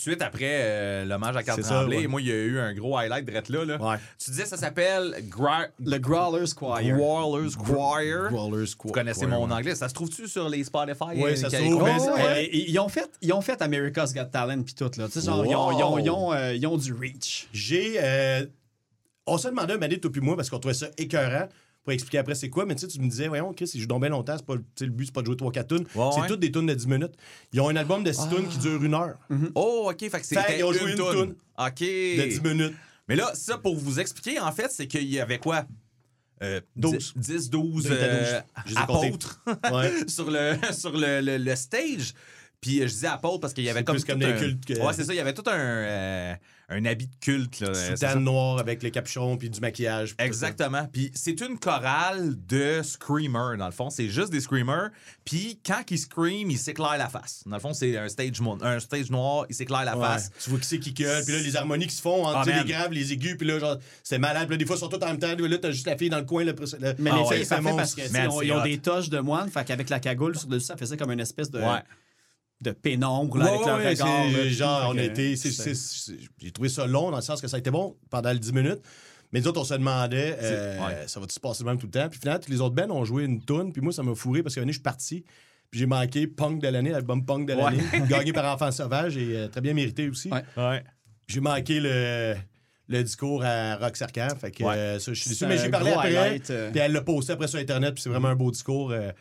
Suite 0.02 0.20
après 0.22 0.48
euh, 0.62 1.04
l'hommage 1.04 1.36
à 1.36 1.42
Carl 1.44 1.62
Tremblay, 1.62 1.98
ouais. 1.98 2.06
moi, 2.08 2.20
il 2.20 2.26
y 2.26 2.32
a 2.32 2.34
eu 2.34 2.58
un 2.58 2.74
gros 2.74 2.96
highlight 2.98 3.24
direct 3.24 3.48
là. 3.50 3.64
là. 3.64 3.80
Ouais. 3.80 3.96
Tu 4.18 4.30
disais, 4.30 4.46
ça 4.46 4.56
s'appelle 4.56 5.14
Gra- 5.28 5.68
le 5.78 5.98
Growler's 5.98 6.54
Choir. 6.54 6.82
Growler's 6.82 7.54
Choir. 7.56 8.30
Growlers, 8.30 8.66
Vous 8.84 8.90
connaissez 8.92 9.26
mon 9.26 9.50
anglais. 9.50 9.74
Ça 9.76 9.88
se 9.88 9.94
trouve-tu 9.94 10.26
sur 10.26 10.48
les 10.48 10.64
Spotify? 10.64 11.04
Ouais, 11.16 11.32
euh, 11.32 11.36
ça 11.36 11.50
se 11.50 11.56
trouve, 11.56 11.82
ouais, 11.82 12.50
ils, 12.52 12.78
ont 12.80 12.88
fait, 12.88 13.08
ils 13.20 13.32
ont 13.32 13.40
fait 13.40 13.62
America's 13.62 14.12
Got 14.12 14.24
Talent 14.26 14.62
puis 14.62 14.74
tout 14.74 14.90
là. 14.98 15.06
Tu 15.06 15.20
sais, 15.20 15.26
genre, 15.26 15.46
ils, 15.46 15.54
ont, 15.54 15.70
ils 15.78 15.82
ont- 15.84 15.98
ils 15.98 16.10
ont, 16.10 16.32
euh, 16.32 16.54
ils 16.54 16.66
ont 16.66 16.76
du 16.76 16.92
reach. 16.92 17.48
J'ai. 17.52 17.94
euh, 17.98 18.44
on 19.26 19.38
se 19.38 19.46
demandait 19.48 19.78
donné, 19.78 20.00
toi 20.00 20.10
puis 20.10 20.20
moi, 20.20 20.34
parce 20.36 20.50
qu'on 20.50 20.58
trouvait 20.58 20.74
ça 20.74 20.88
écœurant. 20.98 21.48
Pour 21.84 21.92
expliquer 21.92 22.18
après 22.18 22.34
c'est 22.36 22.48
quoi, 22.48 22.64
mais 22.64 22.74
tu 22.76 22.82
sais, 22.82 22.86
tu 22.86 23.00
me 23.00 23.08
disais, 23.08 23.26
voyons, 23.26 23.52
Chris, 23.52 23.68
ils 23.74 23.80
jouent 23.80 23.88
donc 23.88 24.00
bien 24.02 24.10
longtemps, 24.10 24.36
c'est 24.36 24.46
pas, 24.46 24.54
le 24.54 24.86
but, 24.86 25.06
c'est 25.06 25.12
pas 25.12 25.20
de 25.22 25.26
jouer 25.26 25.34
3-4 25.34 25.66
tunes. 25.66 25.78
Ouais, 25.96 26.10
c'est 26.14 26.20
ouais. 26.20 26.26
toutes 26.28 26.38
des 26.40 26.52
tunes 26.52 26.66
de 26.66 26.74
10 26.74 26.86
minutes. 26.86 27.14
Ils 27.52 27.60
ont 27.60 27.68
un 27.68 27.76
album 27.76 28.04
de 28.04 28.12
6 28.12 28.28
tunes 28.28 28.46
qui 28.48 28.58
dure 28.58 28.82
une 28.84 28.94
heure. 28.94 29.16
Oh, 29.56 29.88
OK. 29.90 29.98
Fait 29.98 30.08
que 30.10 30.16
Fait 30.18 30.22
c'était 30.22 30.54
qu'ils 30.54 30.64
ont 30.64 30.72
joué 30.72 30.92
une. 30.92 31.00
OK. 31.00 31.80
De 31.80 32.28
10 32.28 32.40
minutes. 32.42 32.74
Mais 33.08 33.16
là, 33.16 33.32
ça, 33.34 33.58
pour 33.58 33.76
vous 33.76 33.98
expliquer, 33.98 34.38
en 34.38 34.52
fait, 34.52 34.70
c'est 34.70 34.86
qu'il 34.86 35.04
y 35.08 35.18
avait 35.18 35.38
quoi? 35.38 35.64
Euh, 36.42 36.60
12. 36.76 37.14
10, 37.16 37.50
12 37.50 37.84
Deux, 37.84 37.96
t'as 37.98 38.18
douze. 38.18 38.28
euh, 38.28 38.40
comptés. 38.86 39.06
apôtres 39.08 39.44
Ouais. 39.72 39.92
sur, 40.08 40.30
le, 40.30 40.54
sur 40.72 40.92
le, 40.96 41.20
le, 41.20 41.36
le 41.38 41.56
stage. 41.56 42.14
Puis 42.62 42.78
je 42.78 42.84
disais 42.86 43.08
apôtres 43.08 43.40
parce 43.40 43.52
qu'il 43.52 43.64
y 43.64 43.68
avait 43.70 43.82
comme. 43.84 43.96
plus 43.96 44.04
comme 44.04 44.20
tout 44.20 44.26
des 44.26 44.32
un- 44.32 44.38
cultes 44.38 44.64
que- 44.64 44.72
Ouais, 44.74 44.92
c'est 44.94 45.04
ça. 45.04 45.12
Il 45.12 45.16
y 45.16 45.20
avait 45.20 45.34
tout 45.34 45.42
un, 45.48 45.52
euh, 45.58 46.34
un 46.68 46.84
habit 46.84 47.08
de 47.08 47.14
culte. 47.20 47.58
Là, 47.58 47.74
ça. 47.74 47.96
Soutane 47.96 48.22
noire 48.22 48.58
avec 48.60 48.84
les 48.84 48.92
capuchons 48.92 49.36
puis 49.36 49.50
du 49.50 49.58
maquillage. 49.60 50.14
puis 50.16 50.24
Exactement. 50.26 50.88
Puis 50.92 51.10
c'est 51.12 51.40
une 51.40 51.58
chorale 51.58 52.36
de 52.48 52.80
screamers, 52.82 53.56
dans 53.58 53.66
le 53.66 53.72
fond. 53.72 53.90
C'est 53.90 54.08
juste 54.08 54.30
des 54.30 54.40
screamers. 54.40 54.90
Puis 55.24 55.58
quand 55.66 55.82
ils 55.90 55.98
scream, 55.98 56.50
ils 56.52 56.56
s'éclairent 56.58 56.98
la 56.98 57.08
face. 57.08 57.42
Dans 57.46 57.56
le 57.56 57.60
fond, 57.60 57.72
c'est 57.74 57.98
un 57.98 58.08
stage, 58.08 58.40
un 58.62 58.78
stage 58.78 59.10
noir, 59.10 59.44
ils 59.48 59.56
s'éclairent 59.56 59.84
la 59.84 59.92
ça. 59.92 59.98
Ouais. 59.98 60.06
face. 60.06 60.30
Tu 60.44 60.50
vois 60.50 60.60
qui 60.60 60.66
c'est 60.66 60.78
qui 60.78 60.92
gueule, 60.92 61.24
puis 61.24 61.34
là, 61.34 61.40
les 61.40 61.56
harmonies 61.56 61.88
qui 61.88 61.96
se 61.96 62.00
font 62.00 62.24
entre 62.26 62.38
Ah, 62.38 62.42
tu 62.44 62.50
sais, 62.50 62.56
man. 62.58 62.66
les 62.66 62.72
graves, 62.72 62.92
les 62.92 63.12
aigus, 63.12 63.36
puis 63.36 63.46
là, 63.48 63.58
genre, 63.58 63.76
c'est 64.04 64.18
malade. 64.18 64.46
Puis 64.46 64.54
là, 64.54 64.58
des 64.58 64.66
fois, 64.66 64.76
ils 64.76 64.78
sont 64.78 64.88
tous 64.88 65.02
en 65.04 65.08
même 65.08 65.18
temps. 65.18 65.34
Là, 65.36 65.58
t'as 65.58 65.72
juste 65.72 65.86
la 65.88 65.96
fille 65.98 66.10
dans 66.10 66.18
le 66.18 66.24
coin. 66.24 66.44
Là, 66.44 66.52
le, 66.52 66.94
Mais 67.00 67.10
Ah 67.12 67.16
les 67.16 67.22
ouais, 67.22 67.44
c'est 67.44 67.48
parfait 67.56 67.76
parce 67.76 67.94
que, 67.96 68.02
tu 68.02 68.06
sais, 68.06 68.12
Man, 68.12 68.22
ils 68.30 68.32
ont, 68.32 68.42
ils 68.42 68.52
ont 68.52 68.62
des 68.62 68.78
toches 68.78 69.10
de 69.10 69.18
moine, 69.18 69.50
fait 69.50 69.64
qu'avec 69.64 69.90
la 69.90 69.98
cagoule 69.98 70.38
sur 70.38 70.48
le 70.48 70.54
dessus, 70.58 70.66
ça 70.68 70.76
faisait 70.76 70.96
comme 70.96 71.10
une 71.10 71.18
espèce 71.20 71.50
de, 71.50 71.58
Ouais. 71.60 71.82
De 72.62 72.70
pénombre 72.72 73.38
là, 73.38 73.44
Ouais, 73.44 73.50
avec 73.52 73.66
leur 73.66 73.76
ouais, 73.78 73.88
regard. 73.90 74.08
c'est 74.30 74.44
là, 74.44 74.48
genre, 74.50 74.94
on 74.94 74.94
c'est- 75.36 76.12
J'ai 76.38 76.50
trouvé 76.52 76.68
ça 76.68 76.86
long 76.86 77.10
dans 77.10 77.16
le 77.16 77.22
sens 77.22 77.40
que 77.40 77.48
ça 77.48 77.56
a 77.56 77.58
été 77.60 77.70
bon 77.70 77.96
pendant 78.10 78.30
les 78.32 78.38
10 78.38 78.52
minutes. 78.52 78.80
Mais 79.32 79.40
nous 79.40 79.48
autres, 79.48 79.60
on 79.60 79.64
se 79.64 79.74
demandait, 79.74 80.36
euh, 80.40 80.78
ouais. 80.86 81.04
ça 81.06 81.18
va-tu 81.18 81.34
se 81.34 81.40
passer 81.40 81.64
le 81.64 81.70
même 81.70 81.78
tout 81.78 81.86
le 81.86 81.90
temps? 81.92 82.08
Puis 82.08 82.20
finalement, 82.20 82.40
tous 82.44 82.50
les 82.52 82.60
autres 82.60 82.74
bands 82.74 82.90
ont 82.94 83.04
joué 83.04 83.24
une 83.24 83.42
tune, 83.44 83.72
puis 83.72 83.80
moi, 83.80 83.92
ça 83.92 84.02
m'a 84.02 84.14
fourré 84.14 84.42
parce 84.42 84.54
qu'à 84.54 84.64
je 84.66 84.70
suis 84.72 84.80
parti. 84.80 85.24
Puis 85.70 85.80
j'ai 85.80 85.86
manqué 85.86 86.26
Punk 86.26 86.60
de 86.60 86.68
l'année, 86.68 86.90
l'album 86.90 87.24
Punk 87.24 87.48
de 87.48 87.54
l'année, 87.54 87.82
gagné 88.08 88.32
par 88.34 88.44
Enfants 88.54 88.70
Sauvages 88.70 89.16
et 89.16 89.36
euh, 89.36 89.48
très 89.48 89.62
bien 89.62 89.72
mérité 89.72 90.08
aussi. 90.10 90.28
Ouais. 90.30 90.42
Ouais. 90.58 90.84
J'ai 91.28 91.40
manqué 91.40 91.80
le, 91.80 92.34
le 92.88 93.02
discours 93.02 93.42
à 93.42 93.76
Rock 93.76 93.96
Sarkar. 93.96 94.36
Fait 94.38 94.50
que 94.50 94.64
Ouais. 94.64 94.74
euh, 94.76 94.98
ça, 94.98 95.14
je 95.14 95.20
suis 95.20 95.30
déçu. 95.30 95.46
Mais 95.46 95.56
j'ai 95.56 95.70
parlé 95.70 95.92
après. 95.92 96.38
Puis 96.70 96.78
elle 96.78 96.92
l'a 96.92 97.00
posté 97.00 97.32
après 97.32 97.48
sur 97.48 97.58
Internet, 97.58 97.94
puis 97.94 98.02
c'est 98.02 98.10
vraiment 98.10 98.28
un 98.28 98.36
beau 98.36 98.50
discours. 98.50 98.90
euh, 98.92 99.12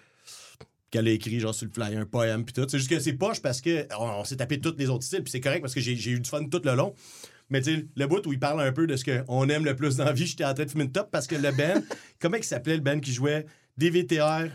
qu'elle 0.92 1.08
a 1.08 1.12
écrit 1.12 1.40
genre 1.40 1.56
sur 1.56 1.66
le 1.66 1.72
flyer 1.72 2.00
un 2.00 2.06
poème 2.06 2.46
puis 2.46 2.54
tout. 2.54 2.68
C'est 2.70 2.78
juste 2.78 2.90
que 2.90 3.00
c'est 3.00 3.14
poche 3.14 3.42
parce 3.42 3.62
que 3.62 3.88
on, 3.98 4.06
on 4.20 4.24
s'est 4.24 4.36
tapé 4.36 4.60
tous 4.60 4.76
les 4.78 4.90
autres 4.90 5.06
styles 5.06 5.24
puis 5.24 5.32
c'est 5.32 5.42
correct 5.42 5.62
parce 5.62 5.74
que 5.74 5.82
j'ai 5.82 5.96
j'ai 5.96 6.12
eu 6.12 6.20
du 6.20 6.30
fun 6.30 6.46
tout 6.46 6.62
le 6.64 6.76
long. 6.76 6.94
Mais 7.50 7.62
tu 7.62 7.74
sais 7.74 7.86
le 7.96 8.08
bout 8.08 8.26
où 8.28 8.34
il 8.34 8.40
parle 8.40 8.62
un 8.62 8.72
peu 8.72 8.86
de 8.88 8.96
ce 8.96 9.04
qu'on 9.04 9.50
aime 9.50 9.66
le 9.66 9.76
plus 9.76 9.98
dans 9.98 10.06
la 10.06 10.14
vie 10.14 10.26
j'étais 10.26 10.46
en 10.46 10.54
train 10.54 10.66
de 10.66 10.70
fumer 10.70 10.84
une 10.84 10.92
top 10.92 11.10
parce 11.12 11.28
que 11.28 11.36
le 11.36 11.52
band 11.52 11.82
comment 12.20 12.38
il 12.38 12.44
s'appelait 12.44 12.76
le 12.76 12.82
band 12.82 13.00
qui 13.00 13.14
jouait 13.14 13.46
DVTR 13.78 14.50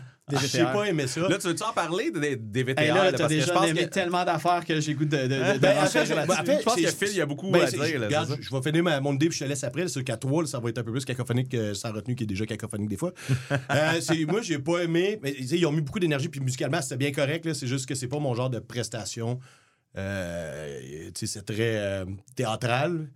j'ai 0.51 0.63
pas 0.63 0.83
aimé 0.85 1.07
ça 1.07 1.21
Là, 1.21 1.37
tu 1.37 1.47
veux-tu 1.47 1.63
en 1.63 1.71
parler 1.71 2.11
des, 2.11 2.35
des 2.35 2.63
VTR? 2.63 2.81
Hey, 2.81 2.87
là, 2.89 3.11
là, 3.11 3.17
parce 3.17 3.23
que 3.23 3.29
je 3.35 3.39
déjà 3.39 3.53
pense 3.53 3.67
nommé 3.67 3.85
que- 3.85 3.89
tellement 3.93 4.25
d'affaires 4.25 4.65
que 4.65 4.79
j'ai 4.81 4.93
goût 4.93 5.05
de, 5.05 5.15
de, 5.15 5.23
de, 5.27 5.57
Ben, 5.59 5.77
en 5.77 5.81
renchérir 5.81 6.07
fait, 6.07 6.15
là-dessus. 6.15 6.39
en 6.41 6.43
fait, 6.45 6.57
Je 6.59 6.63
pense 6.63 6.75
c'est- 6.75 6.83
que 6.83 6.89
Phil, 6.91 7.07
il 7.11 7.17
y 7.17 7.21
a 7.21 7.25
beaucoup 7.25 7.49
Ben, 7.49 7.61
à 7.61 7.65
dire. 7.71 7.99
là, 7.99 8.05
regarde, 8.07 8.37
je 8.41 8.49
vais 8.55 8.61
finir 8.61 8.83
ma, 8.83 8.99
mon 8.99 9.13
idée 9.13 9.29
puis 9.29 9.37
je 9.37 9.43
te 9.45 9.49
laisse 9.49 9.63
après. 9.63 9.87
C'est 9.87 10.03
qu'à 10.03 10.17
toi, 10.17 10.41
là, 10.43 10.47
ça 10.47 10.59
va 10.59 10.69
être 10.69 10.77
un 10.79 10.83
peu 10.83 10.91
plus 10.91 11.05
cacophonique 11.05 11.49
que 11.49 11.73
sans 11.73 11.93
retenue, 11.93 12.15
qui 12.15 12.23
est 12.23 12.27
déjà 12.27 12.45
cacophonique 12.45 12.89
des 12.89 12.97
fois. 12.97 13.13
Euh, 13.71 13.99
moi, 14.27 14.41
j'ai 14.41 14.59
pas 14.59 14.79
aimé. 14.79 15.19
Mais, 15.21 15.31
ils 15.39 15.65
ont 15.65 15.71
mis 15.71 15.81
beaucoup 15.81 15.99
d'énergie, 15.99 16.29
puis 16.29 16.39
musicalement, 16.39 16.81
c'était 16.81 16.97
bien 16.97 17.11
correct. 17.11 17.53
C'est 17.53 17.67
juste 17.67 17.85
que 17.87 17.95
c'est 17.95 18.07
pas 18.07 18.19
mon 18.19 18.33
genre 18.33 18.49
de 18.49 18.59
prestation. 18.59 19.39
Euh, 19.97 21.09
c'est 21.15 21.45
très 21.45 21.77
euh, 21.77 22.05
théâtral. 22.35 23.07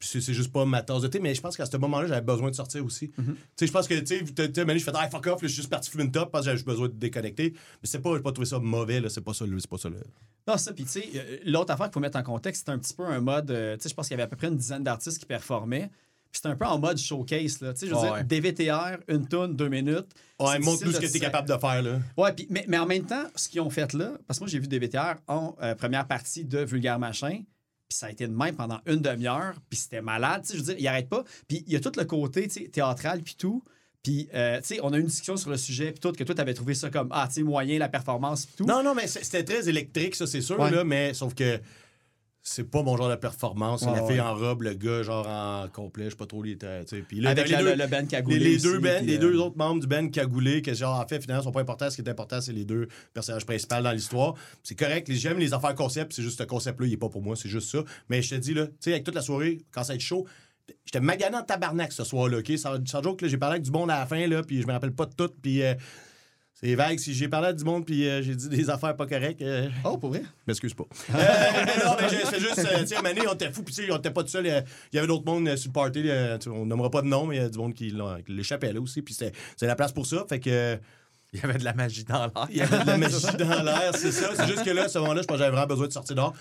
C'est- 0.00 0.20
juste 0.20 0.52
pas 0.52 0.64
ma 0.64 0.80
tasse 0.82 1.02
de 1.02 1.08
thé, 1.08 1.18
mais 1.18 1.34
je 1.34 1.40
pense 1.40 1.56
qu'à 1.56 1.66
ce 1.66 1.76
moment-là, 1.76 2.06
j'avais 2.06 2.20
besoin 2.20 2.50
de 2.50 2.54
sortir 2.54 2.84
aussi. 2.84 3.10
Tu 3.10 3.24
sais, 3.56 3.66
je 3.66 3.72
pense 3.72 3.88
que, 3.88 3.94
tu 3.98 4.06
sais, 4.18 4.24
tu 4.24 4.54
sais, 4.54 4.64
Manu, 4.64 4.78
je 4.78 4.84
fais, 4.84 4.92
ah, 4.94 5.08
fuck 5.10 5.26
off, 5.26 5.42
là, 5.42 5.48
je 5.48 5.52
suis 5.52 5.56
juste 5.56 5.70
parti 5.70 5.90
fumer 5.90 6.04
une 6.04 6.12
top 6.12 6.30
parce 6.30 6.44
que 6.46 6.52
j'avais 6.52 6.62
besoin 6.62 6.86
de 6.88 6.92
déconnecter. 6.92 7.50
Mais 7.52 7.88
c'est 7.88 7.98
pas, 8.00 8.14
j'ai 8.16 8.22
pas 8.22 8.30
trouvé 8.32 8.46
ça 8.46 8.58
mauvais, 8.60 9.00
là, 9.00 9.08
c'est 9.08 9.20
pas 9.22 9.34
ça, 9.34 9.44
c'est 9.58 9.68
pas 9.70 9.78
ça. 9.78 9.88
le- 9.88 9.96
Non, 10.46 10.56
ça, 10.56 10.72
puis 10.72 10.84
tu 10.84 10.90
sais, 10.90 11.04
euh, 11.16 11.38
l'autre 11.46 11.72
affaire 11.72 11.86
qu'il 11.86 11.94
faut 11.94 12.00
mettre 12.00 12.16
en 12.18 12.22
contexte, 12.22 12.62
c'est 12.66 12.72
un 12.72 12.78
petit 12.78 12.94
peu 12.94 13.04
un 13.04 13.20
mode. 13.20 13.50
euh, 13.50 13.76
tu 13.76 13.82
sais, 13.82 13.88
je 13.88 13.94
pense 13.94 14.06
qu'il 14.06 14.12
y 14.12 14.20
avait 14.20 14.22
à 14.22 14.28
peu 14.28 14.36
près 14.36 14.46
une 14.48 14.56
dizaine 14.56 14.84
d'artistes 14.84 15.18
qui 15.18 15.26
performaient. 15.26 15.90
Puis 16.30 16.40
c'était 16.42 16.48
un 16.50 16.56
peu 16.56 16.66
en 16.66 16.78
mode 16.78 16.98
showcase, 16.98 17.60
là. 17.62 17.72
Tu 17.72 17.80
sais, 17.80 17.86
je 17.88 17.94
veux 17.94 18.00
Ouais, 18.00 18.22
dire. 18.22 18.24
DVTR, 18.26 18.98
une 19.08 19.26
tonne, 19.26 19.56
deux 19.56 19.68
minutes. 19.68 20.08
Ouais, 20.38 20.58
montre-nous 20.58 20.92
ce 20.92 21.00
que 21.00 21.06
t'es 21.06 21.18
capable 21.20 21.48
de 21.48 21.56
faire, 21.56 21.82
là. 21.82 21.98
Ouais, 22.18 22.32
puis, 22.34 22.46
mais, 22.50 22.64
mais 22.68 22.76
en 22.78 22.86
même 22.86 23.04
temps, 23.06 23.24
ce 23.34 23.48
qu'ils 23.48 23.62
ont 23.62 23.70
fait 23.70 23.92
là, 23.94 24.12
parce 24.26 24.38
que 24.38 24.44
moi, 24.44 24.50
j'ai 24.50 24.58
vu 24.58 24.68
DVTR 24.68 25.16
en 25.26 25.56
euh, 25.62 25.74
première 25.74 26.06
partie 26.06 26.44
de 26.44 26.58
Vulgaire 26.60 26.98
Machin, 26.98 27.40
puis 27.88 27.96
ça 27.96 28.06
a 28.06 28.10
été 28.10 28.26
de 28.26 28.32
même 28.34 28.54
pendant 28.54 28.80
une 28.86 29.00
demi-heure, 29.00 29.54
puis 29.70 29.78
c'était 29.78 30.02
malade, 30.02 30.42
tu 30.42 30.48
sais, 30.48 30.54
je 30.54 30.58
veux 30.62 30.66
dire, 30.74 30.76
il 30.78 30.86
arrête 30.88 31.08
pas. 31.08 31.24
Puis 31.46 31.64
il 31.66 31.72
y 31.72 31.76
a 31.76 31.80
tout 31.80 31.92
le 31.96 32.04
côté, 32.04 32.46
tu 32.48 32.62
sais, 32.64 32.68
théâtral, 32.68 33.22
puis 33.22 33.34
tout. 33.38 33.62
Puis, 34.02 34.28
euh, 34.32 34.58
tu 34.60 34.74
sais, 34.74 34.80
on 34.82 34.92
a 34.92 34.96
eu 34.96 35.00
une 35.00 35.06
discussion 35.06 35.36
sur 35.36 35.50
le 35.50 35.56
sujet, 35.56 35.90
puis 35.90 36.00
tout, 36.00 36.12
que 36.12 36.22
toi, 36.22 36.34
t'avais 36.34 36.54
trouvé 36.54 36.74
ça 36.74 36.88
comme, 36.88 37.08
ah, 37.10 37.26
tu 37.28 37.34
sais, 37.34 37.42
moyen, 37.42 37.78
la 37.78 37.88
performance, 37.88 38.46
puis 38.46 38.54
tout. 38.58 38.64
Non, 38.64 38.82
non, 38.82 38.94
mais 38.94 39.06
c'était 39.08 39.42
très 39.44 39.68
électrique, 39.68 40.14
ça, 40.14 40.26
c'est 40.26 40.40
sûr, 40.40 40.58
Ouais. 40.58 40.70
là, 40.70 40.84
mais 40.84 41.14
sauf 41.14 41.34
que 41.34 41.58
c'est 42.48 42.64
pas 42.64 42.82
mon 42.82 42.96
genre 42.96 43.08
de 43.10 43.16
performance. 43.16 43.82
Ouais, 43.82 43.92
la 43.94 44.02
ouais. 44.04 44.12
fille 44.12 44.20
en 44.20 44.34
robe, 44.34 44.62
le 44.62 44.74
gars, 44.74 45.02
genre 45.02 45.26
en 45.28 45.68
complet, 45.68 46.04
je 46.06 46.10
sais 46.10 46.16
pas 46.16 46.26
trop, 46.26 46.42
les. 46.42 46.56
Puis 46.56 47.20
là, 47.20 47.30
Avec 47.30 47.46
les 47.46 47.52
la- 47.52 47.62
deux, 47.62 47.74
le, 47.74 47.86
band 47.86 48.06
cagoulé 48.06 48.38
les, 48.38 48.58
deux 48.58 48.80
puis, 48.80 48.90
les 49.06 49.16
euh, 49.16 49.18
deux 49.20 49.36
autres 49.38 49.56
membres 49.58 49.80
du 49.80 49.86
band 49.86 50.08
cagoulé, 50.08 50.62
que 50.62 50.74
genre, 50.74 50.98
en 50.98 51.06
fait, 51.06 51.20
finalement, 51.20 51.42
sont 51.42 51.52
pas 51.52 51.60
importants. 51.60 51.90
Ce 51.90 51.96
qui 51.96 52.02
est 52.02 52.08
important, 52.10 52.40
c'est 52.40 52.52
les 52.52 52.64
deux 52.64 52.88
personnages 53.14 53.44
principaux 53.46 53.80
dans 53.82 53.92
l'histoire. 53.92 54.34
C'est 54.62 54.78
correct, 54.78 55.10
j'aime 55.12 55.38
les 55.38 55.52
affaires 55.54 55.74
concept, 55.74 56.12
c'est 56.12 56.22
juste 56.22 56.38
ce 56.38 56.44
concept-là, 56.44 56.86
il 56.86 56.92
est 56.94 56.96
pas 56.96 57.08
pour 57.08 57.22
moi, 57.22 57.36
c'est 57.36 57.48
juste 57.48 57.70
ça. 57.70 57.84
Mais 58.08 58.22
je 58.22 58.30
te 58.30 58.34
dis, 58.36 58.54
là, 58.54 58.66
tu 58.66 58.72
sais, 58.80 58.92
avec 58.92 59.04
toute 59.04 59.14
la 59.14 59.22
soirée, 59.22 59.58
quand 59.70 59.82
ça 59.84 59.92
va 59.92 59.94
être 59.96 60.00
chaud, 60.00 60.26
j'étais 60.84 61.00
magané 61.00 61.36
en 61.36 61.42
tabarnak 61.42 61.92
ce 61.92 62.04
soir-là, 62.04 62.38
OK? 62.38 62.52
Sans, 62.56 62.76
sans 62.86 63.02
joke, 63.02 63.24
j'ai 63.26 63.38
parlé 63.38 63.54
avec 63.54 63.62
du 63.64 63.70
monde 63.70 63.90
à 63.90 63.98
la 64.00 64.06
fin, 64.06 64.26
là, 64.26 64.42
puis 64.42 64.62
je 64.62 64.66
me 64.66 64.72
rappelle 64.72 64.92
pas 64.92 65.06
de 65.06 65.14
tout, 65.14 65.30
puis. 65.42 65.62
euh, 65.62 65.74
C'est 66.60 66.74
vague. 66.74 66.98
Si 66.98 67.14
j'ai 67.14 67.28
parlé 67.28 67.48
à 67.48 67.52
du 67.52 67.62
monde 67.62 67.86
puis 67.86 68.08
euh, 68.08 68.20
j'ai 68.20 68.34
dit 68.34 68.48
des 68.48 68.68
affaires 68.68 68.96
pas 68.96 69.06
correctes, 69.06 69.40
euh, 69.42 69.68
Oh, 69.84 69.96
pour 69.96 70.10
vrai? 70.10 70.22
m'excuse 70.46 70.74
pas. 70.74 70.84
Euh, 71.14 71.84
non, 71.84 71.96
mais 72.00 72.08
c'est 72.08 72.40
juste, 72.40 72.58
euh, 72.58 72.80
tu 72.80 72.86
sais, 72.88 72.96
donné, 73.02 73.20
on 73.28 73.34
était 73.34 73.50
fous, 73.52 73.62
puis 73.62 73.74
tu 73.74 73.84
sais, 73.84 73.92
on 73.92 73.96
était 73.98 74.10
pas 74.10 74.22
tout 74.22 74.28
seul. 74.28 74.46
Il 74.46 74.64
y 74.96 74.98
avait 74.98 75.06
d'autres 75.06 75.24
monde 75.24 75.46
euh, 75.48 75.56
sur 75.56 75.68
le 75.68 75.72
party. 75.72 76.02
euh, 76.06 76.36
on 76.48 76.66
nommera 76.66 76.90
pas 76.90 77.02
de 77.02 77.06
nom, 77.06 77.26
mais 77.26 77.36
il 77.36 77.42
y 77.42 77.44
a 77.44 77.48
du 77.48 77.58
monde 77.58 77.74
qui 77.74 77.94
l'échappait 78.26 78.72
là 78.72 78.80
aussi. 78.80 79.02
Puis 79.02 79.14
c'était 79.14 79.32
c'était 79.50 79.66
la 79.66 79.76
place 79.76 79.92
pour 79.92 80.06
ça. 80.06 80.24
Fait 80.28 80.40
que. 80.40 80.50
euh, 80.50 80.76
Il 81.34 81.40
y 81.40 81.42
avait 81.44 81.58
de 81.58 81.64
la 81.64 81.74
magie 81.74 82.04
dans 82.04 82.32
il 82.48 82.56
y 82.56 82.58
l'air. 82.60 82.72
avait 82.72 82.84
de 82.84 82.88
la 82.88 82.96
magie 82.98 83.36
dans 83.36 83.62
l'air, 83.62 83.94
c'est 83.94 84.12
ça. 84.12 84.30
C'est 84.34 84.46
juste 84.46 84.64
que 84.64 84.70
là, 84.70 84.84
à 84.84 84.88
ce 84.88 84.98
moment-là, 84.98 85.20
je 85.20 85.26
pense 85.26 85.34
que 85.36 85.40
j'avais 85.40 85.50
vraiment 85.54 85.66
besoin 85.66 85.86
de 85.86 85.92
sortir 85.92 86.16
dehors. 86.16 86.32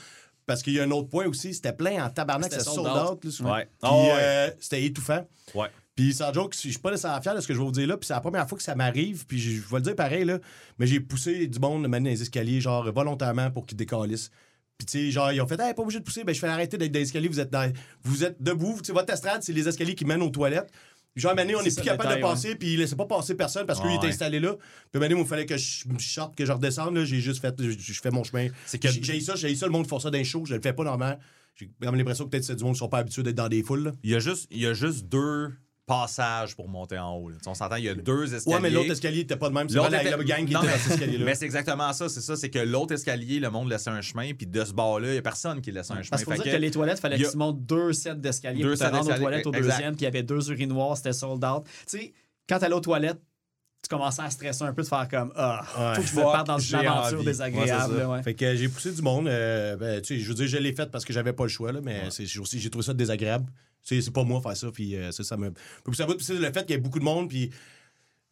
Parce 0.46 0.64
qu'il 0.64 0.72
y 0.74 0.80
a 0.80 0.84
un 0.84 0.92
autre 0.92 1.10
point 1.10 1.26
aussi, 1.28 1.54
c'était 1.54 1.74
plein 1.74 2.06
en 2.06 2.10
tabarnak, 2.10 2.50
C'était 2.50 2.64
sold 2.64 2.88
out. 2.88 3.22
là, 3.26 3.32
souvent. 3.32 3.54
Ouais. 3.54 3.68
Ah 3.84 3.94
ouais. 3.94 4.10
euh, 4.18 4.50
c'était 4.62 4.82
étouffant. 4.86 5.28
Ouais. 5.54 5.68
Puis 5.98 6.14
sans 6.14 6.32
joke, 6.32 6.54
je 6.54 6.70
suis 6.70 6.78
pas 6.78 6.92
nécessairement 6.92 7.22
fier 7.22 7.36
de 7.36 7.42
ce 7.42 7.48
que 7.48 7.54
je 7.54 7.60
vais 7.60 7.66
vous 7.66 7.72
dire 7.72 7.88
là, 7.88 7.98
puis 7.98 8.08
c'est 8.08 8.14
la 8.14 8.22
première 8.22 8.48
fois 8.48 8.58
que 8.58 8.64
ça 8.64 8.76
m'arrive, 8.76 9.26
puis 9.26 9.38
je 9.40 9.50
je 9.52 9.62
vais 9.70 9.78
le 9.78 9.82
dire 9.82 9.96
pareil 9.96 10.24
là, 10.24 10.40
mais 10.80 10.88
j'ai 10.88 11.02
poussé 11.02 11.48
du 11.48 11.60
monde 11.60 11.84
de 11.84 11.88
mener 11.90 12.10
dans 12.12 12.16
les 12.16 12.22
escaliers 12.22 12.62
genre 12.62 12.90
volontairement 12.94 13.52
pour 13.52 13.66
qu'ils 13.66 13.78
décalissent. 13.78 14.30
Puis 14.78 14.86
tu 14.86 14.92
sais 15.00 15.12
genre 15.12 15.32
ils 15.34 15.42
ont 15.42 15.48
fait 15.48 15.60
hey, 15.60 15.74
pas 15.74 15.82
obligé 15.82 16.00
de 16.00 16.04
pousser, 16.06 16.24
ben 16.24 16.34
je 16.34 16.40
fais 16.40 16.48
arrêter 16.48 16.78
d'être 16.78 16.92
dans 16.92 17.00
les 17.00 17.06
escaliers, 17.06 17.28
vous 17.28 17.40
êtes 17.40 17.50
dans 17.50 17.70
vous 18.04 18.24
êtes 18.24 18.42
debout, 18.42 18.76
tu 18.78 18.86
sais 18.86 18.94
votre 18.94 19.12
estrade, 19.12 19.42
c'est 19.44 19.52
les 19.54 19.68
escaliers 19.68 19.96
qui 19.96 20.06
mènent 20.06 20.22
aux 20.22 20.30
toilettes. 20.30 20.72
Genre 21.16 21.34
Mané, 21.34 21.56
on 21.56 21.62
C'est 21.62 21.70
est 21.70 21.72
ça, 21.72 21.82
plus 21.82 21.90
le 21.90 21.98
capable 21.98 22.16
de 22.18 22.22
passer, 22.22 22.56
puis 22.56 22.74
il 22.74 22.78
laissait 22.80 22.96
pas 22.96 23.08
passer 23.08 23.34
personne 23.34 23.66
parce 23.66 23.80
qu'il 23.80 23.90
Ah 23.90 23.96
était 23.96 24.04
ouais. 24.06 24.12
installé 24.12 24.40
là. 24.40 24.56
Puis 24.92 25.00
Mané, 25.00 25.16
il 25.20 25.26
fallait 25.26 25.48
que 25.48 25.58
je 25.58 25.84
sorte, 25.98 26.36
que 26.36 26.46
je 26.46 26.52
redescende 26.52 26.96
là, 26.96 27.06
j'ai 27.06 27.22
juste 27.22 27.42
fait 27.42 27.56
je, 27.60 27.94
fais 27.94 28.12
mon 28.12 28.24
chemin. 28.24 28.50
C'est 28.68 28.78
que- 28.78 28.88
J'ai- 28.92 29.20
ça, 29.20 29.34
j'ai 29.36 29.56
ça 29.56 29.66
le 29.66 29.72
monde 29.72 29.88
font 29.88 29.98
ça 29.98 30.12
dans 30.12 30.18
les 30.20 30.24
shows, 30.24 30.46
je 30.46 30.54
le 30.54 30.62
fais 30.62 30.74
pas 30.74 30.84
normalement. 30.84 31.18
J'ai 31.56 31.72
comme 31.82 31.96
l'impression 31.96 32.26
que 32.26 32.30
peut-être 32.30 32.44
c'est 32.44 32.56
du 32.56 32.64
monde 32.64 32.74
qui 32.74 32.80
sont 32.80 32.88
pas 32.88 33.00
habitués 33.00 33.24
d'être 33.24 33.34
dans 33.36 33.50
des 33.50 33.64
foules. 33.64 33.86
là. 33.86 33.92
Il 34.04 34.12
y 34.12 34.16
a 34.16 34.20
juste, 34.20 34.48
il 34.52 34.60
y 34.62 34.68
a 34.68 34.74
juste 34.76 35.08
deux 35.08 35.54
passages 35.88 36.56
pour 36.56 36.68
monter 36.68 37.00
en 37.00 37.16
haut. 37.16 37.30
là. 37.30 37.38
On 37.48 37.54
s'entend, 37.56 37.78
il 37.78 37.86
y 37.86 37.90
a 37.90 37.96
deux 37.96 38.36
escaliers. 38.36 38.56
Ouais, 38.56 38.62
mais 38.62 38.70
l'autre 38.70 38.92
escalier 38.92 39.22
était 39.22 39.38
pas 39.38 39.48
de 39.50 39.54
même. 39.56 39.68
C'est 39.70 39.76
L'autre 39.76 39.90
vraiment 39.90 40.04
la, 40.04 40.10
était- 40.10 40.18
la 40.18 40.38
gang 40.38 40.46
qui 40.46 40.54
Non, 40.54 40.60
était 40.62 40.68
mais- 40.72 40.78
dans 40.78 40.84
cet 40.84 40.92
escalier-là. 40.94 41.26
Mais 41.26 41.36
c'est 41.36 41.46
exactement 41.46 41.94
ça, 41.94 42.10
c'est 42.10 42.22
ça, 42.22 42.36
c'est 42.36 42.50
que 42.50 42.60
l'autre 42.60 42.94
escalier, 42.94 43.40
le 43.40 43.50
monde 43.50 43.70
laissait 43.70 43.90
un 43.90 44.02
chemin, 44.02 44.34
puis 44.34 44.46
de 44.46 44.64
ce 44.66 44.74
bord-là, 44.74 45.08
il 45.08 45.12
n'y 45.14 45.18
a 45.18 45.22
personne 45.22 45.62
qui 45.62 45.72
laisse 45.72 45.90
un 45.90 45.96
chemin. 45.96 46.08
Parce 46.12 46.24
qu'il 46.24 46.34
faut 46.34 46.38
Fait 46.44 46.50
dire 46.50 46.58
que 46.58 46.62
les 46.62 46.72
toilettes, 46.72 47.00
fallait 47.00 47.16
il 47.16 47.22
y 47.22 47.26
que 47.26 47.32
tu 47.32 47.38
montes 47.38 47.66
deux 47.66 47.94
sets 47.94 48.16
d'escaliers 48.16 48.62
Deux 48.62 48.70
pour 48.72 48.78
te 48.80 48.84
sets 48.84 48.86
rendre 48.90 48.98
aux 48.98 49.04
d'escaliers, 49.06 49.24
toilettes 49.24 49.48
au 49.48 49.54
exact. 49.54 49.72
deuxième, 49.72 49.92
puis 49.96 50.02
il 50.02 50.06
y 50.06 50.08
avait 50.08 50.24
deux 50.24 50.52
urinoirs, 50.52 50.98
c'était 50.98 51.14
sold 51.14 51.44
out. 51.46 51.64
Tu 51.90 51.98
sais, 51.98 52.14
quand 52.50 52.60
t'allais 52.60 52.76
aux 52.76 52.82
toilettes, 52.82 53.22
tu 53.82 53.90
commençais 53.96 54.24
à 54.24 54.30
stresser 54.30 54.64
un 54.64 54.74
peu, 54.74 54.82
de 54.82 54.88
faire 54.88 55.08
comme 55.08 55.32
Ah, 55.38 55.64
Ouais. 55.78 55.96
faut 55.96 56.02
que 56.02 56.08
je 56.08 56.16
me 56.16 56.22
parte 56.24 56.48
dans 56.48 56.58
une 56.58 56.76
aventure 56.76 57.18
envie. 57.20 57.26
désagréable. 57.26 58.06
Ouais. 58.06 58.24
Fait 58.24 58.34
que 58.34 58.44
euh, 58.44 58.56
j'ai 58.58 58.68
poussé 58.68 58.92
du 58.92 59.02
monde. 59.02 59.28
euh, 59.30 59.78
ben, 59.78 60.02
tu 60.02 60.16
sais, 60.16 60.20
je 60.20 60.28
veux 60.28 60.34
dire, 60.34 60.48
je 60.48 60.58
l'ai 60.58 60.74
fait 60.74 60.92
parce 60.92 61.06
que 61.06 61.14
j'avais 61.14 61.32
pas 61.32 61.44
le 61.44 61.50
choix, 61.50 61.72
là, 61.72 61.80
mais 61.82 62.02
c'est 62.10 62.26
j'ai 62.26 62.40
aussi 62.42 62.60
j'ai 62.60 62.70
trouvé 62.70 62.84
ça 62.86 62.94
désagréable. 62.94 63.46
C'est 63.84 64.02
c'est 64.02 64.12
pas 64.12 64.24
moi 64.24 64.42
faire 64.42 64.58
ça, 64.58 64.72
puis 64.72 64.96
euh, 64.96 65.12
ça, 65.12 65.24
ça 65.24 65.38
me. 65.38 65.52
Puis 65.52 65.96
ça 65.96 66.06
va, 66.06 66.16
puis 66.16 66.26
c'est 66.26 66.34
le 66.36 66.52
fait 66.52 66.62
qu'il 66.66 66.72
y 66.72 66.74
ait 66.74 66.82
beaucoup 66.82 67.00
de 67.00 67.06
monde, 67.06 67.30
puis. 67.30 67.50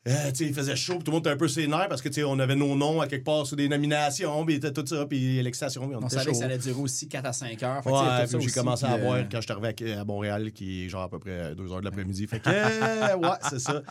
euh, 0.08 0.30
tu 0.30 0.36
sais, 0.36 0.46
il 0.46 0.54
faisait 0.54 0.76
chaud, 0.76 0.96
tout 0.96 1.04
le 1.08 1.12
monde 1.14 1.22
était 1.22 1.32
un 1.32 1.38
peu 1.38 1.48
sénère 1.48 1.88
parce 1.90 2.02
que, 2.02 2.10
tu 2.10 2.16
sais, 2.16 2.24
on 2.24 2.38
avait 2.38 2.56
nos 2.56 2.76
noms 2.76 3.02
à 3.02 3.08
quelque 3.08 3.24
part 3.24 3.48
sur 3.48 3.56
des 3.56 3.68
nominations, 3.68 4.46
puis 4.46 4.60
tout 4.60 4.86
ça, 4.86 5.06
puis 5.08 5.42
l'excitation, 5.42 5.84
on, 5.92 6.04
On 6.04 6.10
savait 6.10 6.26
que 6.26 6.32
chaud. 6.32 6.38
ça 6.40 6.46
allait 6.46 6.58
durer 6.60 6.80
aussi 6.80 7.08
4 7.08 7.26
à 7.26 7.34
5 7.34 7.64
heures. 7.64 7.82
Que, 7.82 7.90
Ouais, 7.90 8.42
j'ai 8.42 8.52
commencé 8.52 8.86
à 8.86 8.98
boire 8.98 9.16
euh, 9.16 9.24
quand 9.32 9.38
je 9.42 9.46
suis 9.46 9.52
arrivé 9.52 9.94
à, 9.96 10.02
à 10.02 10.04
Montréal, 10.04 10.52
qui 10.52 10.86
est 10.86 10.90
genre 10.90 11.04
à 11.04 11.10
peu 11.10 11.18
près 11.20 11.56
2 11.56 11.72
heures 11.72 11.80
de 11.80 11.86
l'après-midi. 11.86 12.28
Fait 12.28 12.40
que, 12.40 12.50
ouais, 13.18 13.38
c'est 13.50 13.60
ça. 13.60 13.82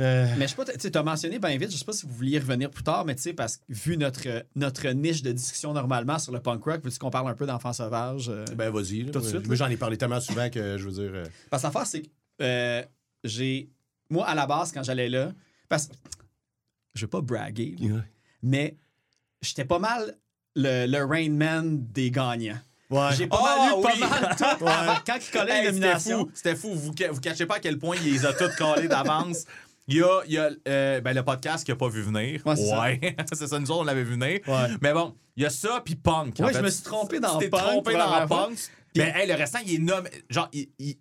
Euh, 0.00 0.26
Mais 0.38 0.46
je 0.46 0.50
sais 0.50 0.56
pas, 0.56 0.64
tu 0.64 0.90
as 0.98 1.02
mentionné 1.02 1.38
bien 1.38 1.56
vite, 1.56 1.70
je 1.70 1.76
sais 1.76 1.84
pas 1.84 1.92
si 1.92 2.06
vous 2.06 2.12
vouliez 2.14 2.36
y 2.36 2.38
revenir 2.38 2.70
plus 2.70 2.82
tard, 2.82 3.04
mais 3.04 3.14
tu 3.14 3.22
sais, 3.22 3.32
parce 3.32 3.56
que 3.58 3.62
vu 3.68 3.96
notre, 3.96 4.26
notre 4.56 4.88
niche 4.88 5.22
de 5.22 5.32
discussion 5.32 5.72
normalement 5.72 6.18
sur 6.18 6.32
le 6.32 6.40
punk 6.40 6.64
rock, 6.64 6.80
veux-tu 6.84 6.98
qu'on 6.98 7.10
parle 7.10 7.28
un 7.28 7.34
peu 7.34 7.46
d'enfants 7.46 7.72
sauvages? 7.72 8.28
euh? 8.28 8.44
ben, 8.56 8.70
vas-y. 8.70 9.04
Tout 9.10 9.20
de 9.20 9.24
suite, 9.24 9.46
Moi, 9.46 9.56
j'en 9.56 9.68
ai 9.68 9.76
parlé 9.76 9.96
tellement 9.98 10.20
souvent 10.20 10.48
que 10.50 10.78
je 10.78 10.84
veux 10.88 10.92
dire. 10.92 11.10
euh, 11.14 11.24
Parce 11.50 11.62
que 11.62 11.66
l'affaire, 11.68 11.86
c'est 11.86 12.02
que 12.02 12.08
euh, 12.42 12.82
j'ai. 13.24 13.68
Moi, 14.10 14.26
à 14.26 14.34
la 14.34 14.46
base, 14.46 14.72
quand 14.72 14.82
j'allais 14.82 15.08
là, 15.08 15.32
parce 15.68 15.86
que. 15.86 15.94
Je 16.94 17.02
veux 17.02 17.08
pas 17.10 17.20
braguer, 17.22 17.74
là, 17.80 18.02
mais 18.42 18.76
j'étais 19.40 19.64
pas 19.64 19.78
mal 19.78 20.16
le, 20.54 20.86
le 20.86 21.04
Rain 21.06 21.30
Man 21.30 21.86
des 21.90 22.10
gagnants. 22.10 22.58
Ouais. 22.90 23.08
J'ai 23.16 23.26
pas 23.26 23.38
Ah, 23.42 23.56
mal 23.70 23.78
eu 23.78 23.82
pas 23.82 23.90
oui. 23.94 24.00
mal 24.00 24.36
tout 24.36 25.04
quand 25.06 25.16
il 25.16 25.30
collait 25.32 25.50
Hey, 25.52 25.60
les 25.62 25.72
c'était 25.72 25.80
nominations. 25.80 26.18
fou, 26.26 26.30
c'était 26.34 26.54
fou. 26.56 26.74
Vous, 26.74 26.92
vous 26.92 27.20
cachez 27.22 27.46
pas 27.46 27.54
à 27.54 27.60
quel 27.60 27.78
point 27.78 27.96
il 27.96 28.12
les 28.12 28.26
a 28.26 28.34
toutes 28.34 28.54
collées 28.56 28.86
d'avance. 28.88 29.46
Il 29.88 29.96
y 29.96 30.02
a, 30.02 30.20
il 30.26 30.32
y 30.32 30.38
a 30.38 30.48
euh, 30.68 31.00
ben, 31.00 31.12
le 31.12 31.24
podcast 31.24 31.64
qui 31.64 31.72
a 31.72 31.76
pas 31.76 31.88
vu 31.88 32.02
venir. 32.02 32.40
Ouais, 32.46 32.56
c'est 32.56 32.66
ça. 32.68 32.84
c'est 33.32 33.46
ça, 33.48 33.58
nous 33.58 33.70
autres, 33.70 33.80
on 33.80 33.84
l'avait 33.84 34.04
vu 34.04 34.12
venir. 34.12 34.40
Ouais. 34.46 34.68
Mais 34.80 34.92
bon, 34.92 35.14
il 35.36 35.42
y 35.42 35.46
a 35.46 35.50
ça, 35.50 35.82
puis 35.84 35.96
Punk. 35.96 36.38
en 36.40 36.44
Ouais, 36.44 36.52
fait. 36.52 36.58
je 36.60 36.64
me 36.64 36.70
suis 36.70 36.82
trompé 36.84 37.18
dans 37.20 37.38
Tu 37.38 37.44
t'es 37.46 37.50
Punk 37.50 37.62
trompé 37.62 37.92
dans. 37.94 38.26
Punk. 38.28 38.56
Ben, 38.94 39.12
hey, 39.16 39.26
le 39.26 39.34
restant, 39.34 39.58
il 39.66 39.74
est 39.74 39.78
nommé. 39.78 40.08
Genre, 40.30 40.48
il- 40.52 40.68
il- 40.78 40.98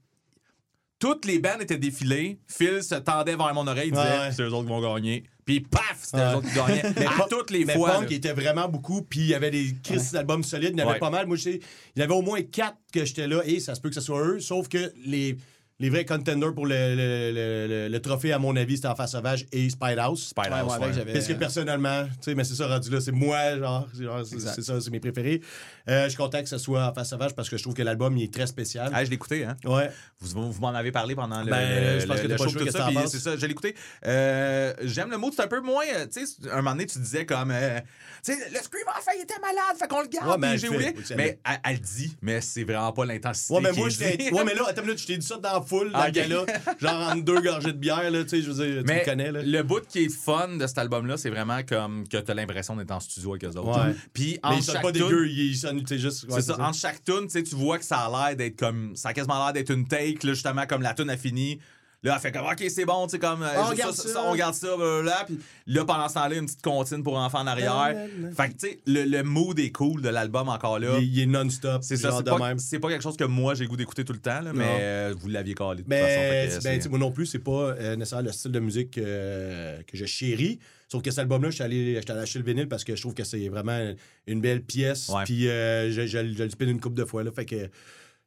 toutes 1.00 1.25
les 1.25 1.39
bandes 1.39 1.61
étaient 1.61 1.77
défilées. 1.77 2.39
Phil 2.47 2.83
se 2.83 2.95
tendait 2.95 3.35
vers 3.35 3.53
mon 3.53 3.65
oreille, 3.67 3.88
il 3.89 3.91
disait 3.93 4.03
Ouais, 4.03 4.19
ouais. 4.19 4.31
c'est 4.31 4.43
eux 4.43 4.53
autres 4.53 4.63
qui 4.65 4.69
vont 4.69 4.81
gagner. 4.95 5.23
Puis 5.45 5.59
paf, 5.61 5.97
c'était 6.01 6.17
Ouais. 6.17 6.31
eux 6.33 6.35
autres 6.38 6.47
qui 6.50 6.55
gagnaient. 6.55 6.85
à 7.07 7.11
Punk- 7.17 7.29
toutes 7.29 7.50
les 7.51 7.65
mais 7.65 7.73
fois. 7.73 7.91
Punk, 7.93 8.01
là. 8.03 8.07
il 8.11 8.15
était 8.17 8.33
vraiment 8.33 8.67
beaucoup, 8.67 9.01
puis 9.01 9.19
il 9.21 9.27
y 9.27 9.33
avait 9.33 9.50
des 9.51 9.75
crises 9.83 10.11
d'albums 10.11 10.43
solides, 10.43 10.71
il 10.73 10.79
y 10.79 10.81
en 10.81 10.85
avait 10.85 10.93
Ouais. 10.93 11.00
pas 11.00 11.09
mal. 11.09 11.25
Moi, 11.27 11.38
je 11.38 11.41
sais, 11.43 11.59
il 11.95 12.00
y 12.00 12.03
avait 12.03 12.13
au 12.13 12.21
moins 12.21 12.41
quatre 12.43 12.77
que 12.93 13.03
j'étais 13.03 13.27
là, 13.27 13.41
et 13.45 13.59
ça 13.59 13.73
se 13.75 13.81
peut 13.81 13.89
que 13.89 13.95
ce 13.95 14.01
soit 14.01 14.21
eux, 14.25 14.39
sauf 14.39 14.67
que 14.69 14.91
les, 15.05 15.38
les 15.81 15.89
vrais 15.89 16.05
contenders 16.05 16.53
pour 16.53 16.65
le, 16.67 16.75
le- 16.95 17.31
le- 17.33 17.67
le- 17.67 17.88
le 17.89 18.00
trophée, 18.01 18.31
à 18.31 18.39
mon 18.39 18.55
avis, 18.55 18.75
c'était 18.77 18.88
Enfant 18.88 19.07
Sauvage 19.07 19.45
et 19.51 19.69
Spidehouse. 19.69 20.27
Spider 20.29 20.50
Ouais, 20.50 20.59
House, 20.59 20.69
ouais, 20.69 20.75
avec, 20.75 20.88
ouais. 20.89 20.93
j'avais- 20.93 21.13
Parce 21.13 21.27
que 21.27 21.33
personnellement, 21.33 22.03
tu 22.05 22.11
sais, 22.21 22.35
mais 22.35 22.43
c'est 22.43 22.55
ça 22.55 22.67
rendu 22.67 22.89
là, 22.89 23.01
c'est 23.01 23.11
moi, 23.11 23.57
genre, 23.57 23.88
c'est 23.93 24.03
genre, 24.03 24.23
ça, 24.25 24.79
c'est 24.79 24.91
mes 24.91 25.00
préférés. 25.00 25.41
Euh, 25.89 26.03
je 26.05 26.09
suis 26.09 26.17
content 26.17 26.41
que 26.41 26.47
ce 26.50 26.57
soit 26.59 26.85
Enfant 26.88 27.03
Sauvage 27.03 27.33
parce 27.35 27.50
que 27.50 27.57
je 27.57 27.63
trouve 27.63 27.73
que 27.73 27.81
l'album, 27.81 28.15
il 28.17 28.23
est 28.25 28.33
très 28.33 28.45
spécial. 28.47 28.91
Ah, 28.93 29.03
je 29.03 29.09
l'ai 29.09 29.15
écouté, 29.15 29.43
hein. 29.43 29.57
Ouais. 29.65 29.89
Vous, 30.19 30.51
vous 30.51 30.61
m'en 30.61 30.69
avez 30.69 30.91
parlé 30.91 31.15
pendant 31.15 31.41
le, 31.43 31.50
Ben, 31.50 31.95
le- 31.95 32.00
je 32.00 32.05
pense 32.05 32.15
le- 32.17 32.21
que 32.21 32.27
le 32.27 32.29
t'as 32.29 32.38
pas 32.38 32.43
show, 32.51 32.59
tout 32.59 32.71
ça, 32.71 32.88
que 32.89 32.93
penses? 32.93 33.11
c'est 33.11 33.19
ça, 33.19 33.35
je 33.35 33.45
l'ai 33.45 33.51
écouté. 33.51 33.75
Euh, 34.05 34.73
J'aime 34.83 35.09
le 35.09 35.17
mot, 35.17 35.31
c'est 35.35 35.41
un 35.41 35.47
peu 35.47 35.61
moins, 35.61 35.83
euh, 35.95 36.05
tu 36.05 36.25
sais, 36.25 36.50
un 36.51 36.57
moment 36.57 36.71
donné, 36.71 36.85
tu 36.85 37.00
disais 37.00 37.25
comme, 37.25 37.51
euh, 37.51 37.79
tu 38.23 38.33
sais, 38.33 38.38
le 38.50 38.57
Scream 38.59 38.83
enfin, 38.88 39.11
il 39.17 39.23
était 39.23 39.39
malade, 39.39 39.77
fait 39.79 39.88
qu'on 39.88 40.01
le 40.01 40.07
garde, 40.07 40.29
Ouais, 40.29 40.35
mais 40.38 40.57
j'ai 40.57 40.69
oublié. 40.69 40.93
ça 41.03 41.15
Mais 41.15 41.39
elle, 41.43 41.59
elle 41.65 41.79
dit, 41.81 42.15
mais 42.21 42.39
c'est 42.41 42.63
vraiment 42.63 42.91
pas 42.93 43.05
l'intensité 43.05 43.53
Ouais, 43.55 43.61
mais 43.61 43.71
moi, 43.71 43.88
est 43.88 43.91
je 43.91 43.97
t'ai. 44.00 44.17
dit. 44.17 44.29
Ouais, 44.31 44.43
mais 44.43 44.53
là, 44.53 44.63
attends 44.67 44.81
une 44.81 44.88
minute, 44.88 45.00
je 45.01 45.07
t'ai 45.07 45.17
dit 45.17 45.25
ça 45.25 45.38
dans 45.38 45.61
foule, 45.71 45.91
dans 45.91 46.05
le 46.05 46.11
gala, 46.11 46.45
genre 46.79 47.09
entre 47.11 47.23
deux 47.23 47.41
gorgées 47.41 47.73
de 47.73 47.77
bière, 47.77 48.09
là, 48.11 48.23
tu 48.23 48.29
sais, 48.29 48.41
je 48.41 48.51
veux 48.51 48.65
dire, 48.65 48.83
tu 48.83 48.93
me 48.93 49.05
connais, 49.05 49.31
là. 49.31 49.41
le 49.43 49.63
bout 49.63 49.85
qui 49.87 50.05
est 50.05 50.09
fun 50.09 50.57
de 50.57 50.67
cet 50.67 50.77
album-là, 50.77 51.17
c'est 51.17 51.29
vraiment 51.29 51.61
comme 51.63 52.07
que 52.07 52.17
t'as 52.17 52.33
l'impression 52.33 52.75
d'être 52.75 52.91
en 52.91 52.99
studio 52.99 53.31
avec 53.31 53.45
eux 53.45 53.57
autres. 53.57 53.87
Ouais. 53.87 53.95
Puis 54.13 54.39
en 54.43 54.53
ils 54.53 54.63
sont 54.63 54.73
chaque 54.73 54.81
pas 54.81 54.91
dégueux, 54.91 55.27
ils 55.29 55.55
sonnent, 55.55 55.85
juste. 55.87 56.23
ouais, 56.23 56.41
c'est 56.41 56.53
ça. 56.53 56.61
Entre 56.61 56.77
chaque 56.77 57.03
tune, 57.03 57.27
tu 57.27 57.55
vois 57.55 57.77
que 57.77 57.85
ça 57.85 57.99
a 57.99 58.27
l'air 58.27 58.35
d'être 58.35 58.57
comme. 58.57 58.95
Ça 58.95 59.09
a 59.09 59.13
quasiment 59.13 59.43
l'air 59.43 59.53
d'être 59.53 59.71
une 59.71 59.87
take, 59.87 60.25
là, 60.25 60.33
justement, 60.33 60.65
comme 60.67 60.81
la 60.81 60.93
tune 60.93 61.09
a 61.09 61.17
fini. 61.17 61.59
Là, 62.03 62.13
elle 62.15 62.20
fait 62.22 62.31
comme, 62.31 62.48
OK, 62.48 62.63
c'est 62.67 62.84
bon, 62.86 63.05
tu 63.05 63.12
sais, 63.12 63.20
comme. 63.20 63.43
euh, 63.43 63.48
on 63.58 63.67
ça, 63.70 63.75
garde 63.75 63.93
ça, 63.93 64.03
ça. 64.08 64.10
ça, 64.10 64.24
on 64.25 64.34
garde 64.36 64.55
ça, 64.55 64.75
blablabla. 64.75 65.25
Puis 65.27 65.38
là, 65.67 65.86
pendant 65.86 66.10
ce 66.10 66.15
temps-là, 66.15 66.36
une 66.36 66.46
petite 66.48 66.63
comptine 66.63 67.03
pour 67.03 67.15
enfants 67.15 67.41
en 67.41 67.46
arrière. 67.48 67.96
Fait 68.36 68.48
que, 68.50 68.53
tu 68.53 68.67
sais, 68.70 68.79
le, 68.88 69.03
le 69.03 69.22
mood 69.22 69.60
est 69.60 69.70
cool 69.72 70.01
de 70.01 70.10
l'album 70.10 70.50
encore 70.50 70.79
là. 70.79 70.98
Il, 71.00 71.13
il 71.15 71.20
est 71.22 71.25
non-stop. 71.27 71.84
C'est 71.84 71.98
ça, 71.98 72.12
c'est 72.17 72.24
de 72.24 72.29
pas, 72.31 72.39
même. 72.39 72.58
c'est 72.58 72.79
pas 72.79 72.89
quelque 72.89 73.03
chose 73.03 73.17
que 73.17 73.24
moi 73.25 73.53
j'ai 73.53 73.65
le 73.65 73.70
goût 73.70 73.77
d'écouter 73.77 74.03
tout 74.03 74.13
le 74.13 74.20
temps, 74.20 74.41
là, 74.41 74.51
mais 74.51 74.65
euh, 74.81 75.13
vous 75.15 75.27
l'aviez 75.27 75.53
calé 75.53 75.75
de 75.75 75.81
toute 75.81 75.89
Mais 75.89 76.00
façon. 76.01 76.10
fait 76.10 76.48
que 76.48 76.53
ben, 76.55 76.62
c'est- 76.62 76.77
tu 76.77 76.81
sais, 76.84 76.89
moi 76.89 76.98
non 76.98 77.12
plus, 77.12 77.27
c'est 77.27 77.38
pas 77.38 77.51
euh, 77.51 77.96
nécessairement 77.96 78.25
le 78.25 78.31
style 78.34 78.51
de 78.51 78.60
musique 78.60 78.98
euh, 78.98 79.79
que 79.86 79.96
je 79.96 80.05
chéris. 80.05 80.58
Sauf 80.88 81.03
que 81.03 81.12
cet 81.12 81.20
album-là, 81.20 81.51
je 81.51 81.55
suis 81.55 81.63
allé, 81.63 81.98
allé 82.05 82.20
acheter 82.20 82.39
le 82.39 82.46
vinyle 82.46 82.67
parce 82.67 82.84
que 82.84 82.96
je 82.96 83.01
trouve 83.01 83.13
que 83.13 83.24
c'est 83.24 83.48
vraiment 83.48 83.79
une 84.25 84.41
belle 84.41 84.63
pièce. 84.63 85.08
Ouais. 85.10 85.24
Puis 85.25 85.48
euh, 85.48 85.91
je, 85.91 86.01
je, 86.08 86.34
je 86.34 86.43
le 86.43 86.50
spin 86.50 86.65
une 86.67 86.81
couple 86.81 86.96
de 86.98 87.05
fois. 87.05 87.24
Là, 87.24 87.31
fait 87.31 87.46
que 87.46 87.70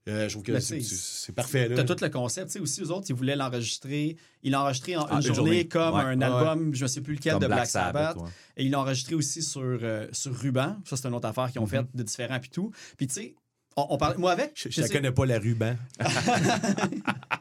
euh, 0.08 0.28
je 0.28 0.34
trouve 0.34 0.42
que 0.42 0.52
Ben, 0.52 0.60
c'est, 0.60 1.32
parfait. 1.32 1.68
Là. 1.68 1.76
T'as 1.82 1.84
tout 1.94 2.02
le 2.04 2.10
concept. 2.10 2.48
Tu 2.48 2.52
sais, 2.54 2.60
aussi, 2.60 2.82
eux 2.82 2.90
autres, 2.90 3.06
ils 3.08 3.14
voulaient 3.14 3.36
l'enregistrer. 3.36 4.16
Ils 4.42 4.52
l'ont 4.52 4.58
enregistré 4.58 4.96
en 4.96 5.04
Ah, 5.04 5.12
une 5.12 5.16
une 5.16 5.22
journée, 5.22 5.36
journée. 5.36 5.68
comme 5.68 5.94
Ouais. 5.94 6.02
un 6.02 6.18
Ouais. 6.18 6.24
album, 6.24 6.74
je 6.74 6.82
ne 6.82 6.88
sais 6.88 7.00
plus 7.00 7.14
lequel, 7.14 7.32
Comme 7.34 7.42
de 7.42 7.46
Black, 7.46 7.66
Sabbath. 7.66 8.16
ouais. 8.16 8.28
Et 8.58 8.64
ils 8.64 8.70
l'ont 8.70 8.80
enregistré 8.80 9.14
aussi 9.14 9.42
sur, 9.42 9.62
euh, 9.62 10.06
sur 10.12 10.36
Ruban. 10.38 10.76
Ça, 10.84 10.96
c'est 10.96 11.08
une 11.08 11.14
autre 11.14 11.28
affaire 11.28 11.50
qu'ils 11.50 11.60
ont 11.60 11.64
Mhm. 11.64 11.70
fait 11.70 11.86
de 11.94 12.02
différents 12.02 12.38
puis 12.40 12.50
tout. 12.50 12.70
Puis, 12.98 13.06
tu 13.06 13.14
sais, 13.14 13.34
on, 13.76 13.86
on 13.90 13.96
parlait. 13.96 14.18
Moi, 14.18 14.32
avec. 14.32 14.52
Je, 14.54 14.68
sais- 14.70 14.88
connais 14.90 15.10
pas, 15.10 15.24
la 15.26 15.38
ruban. 15.38 15.74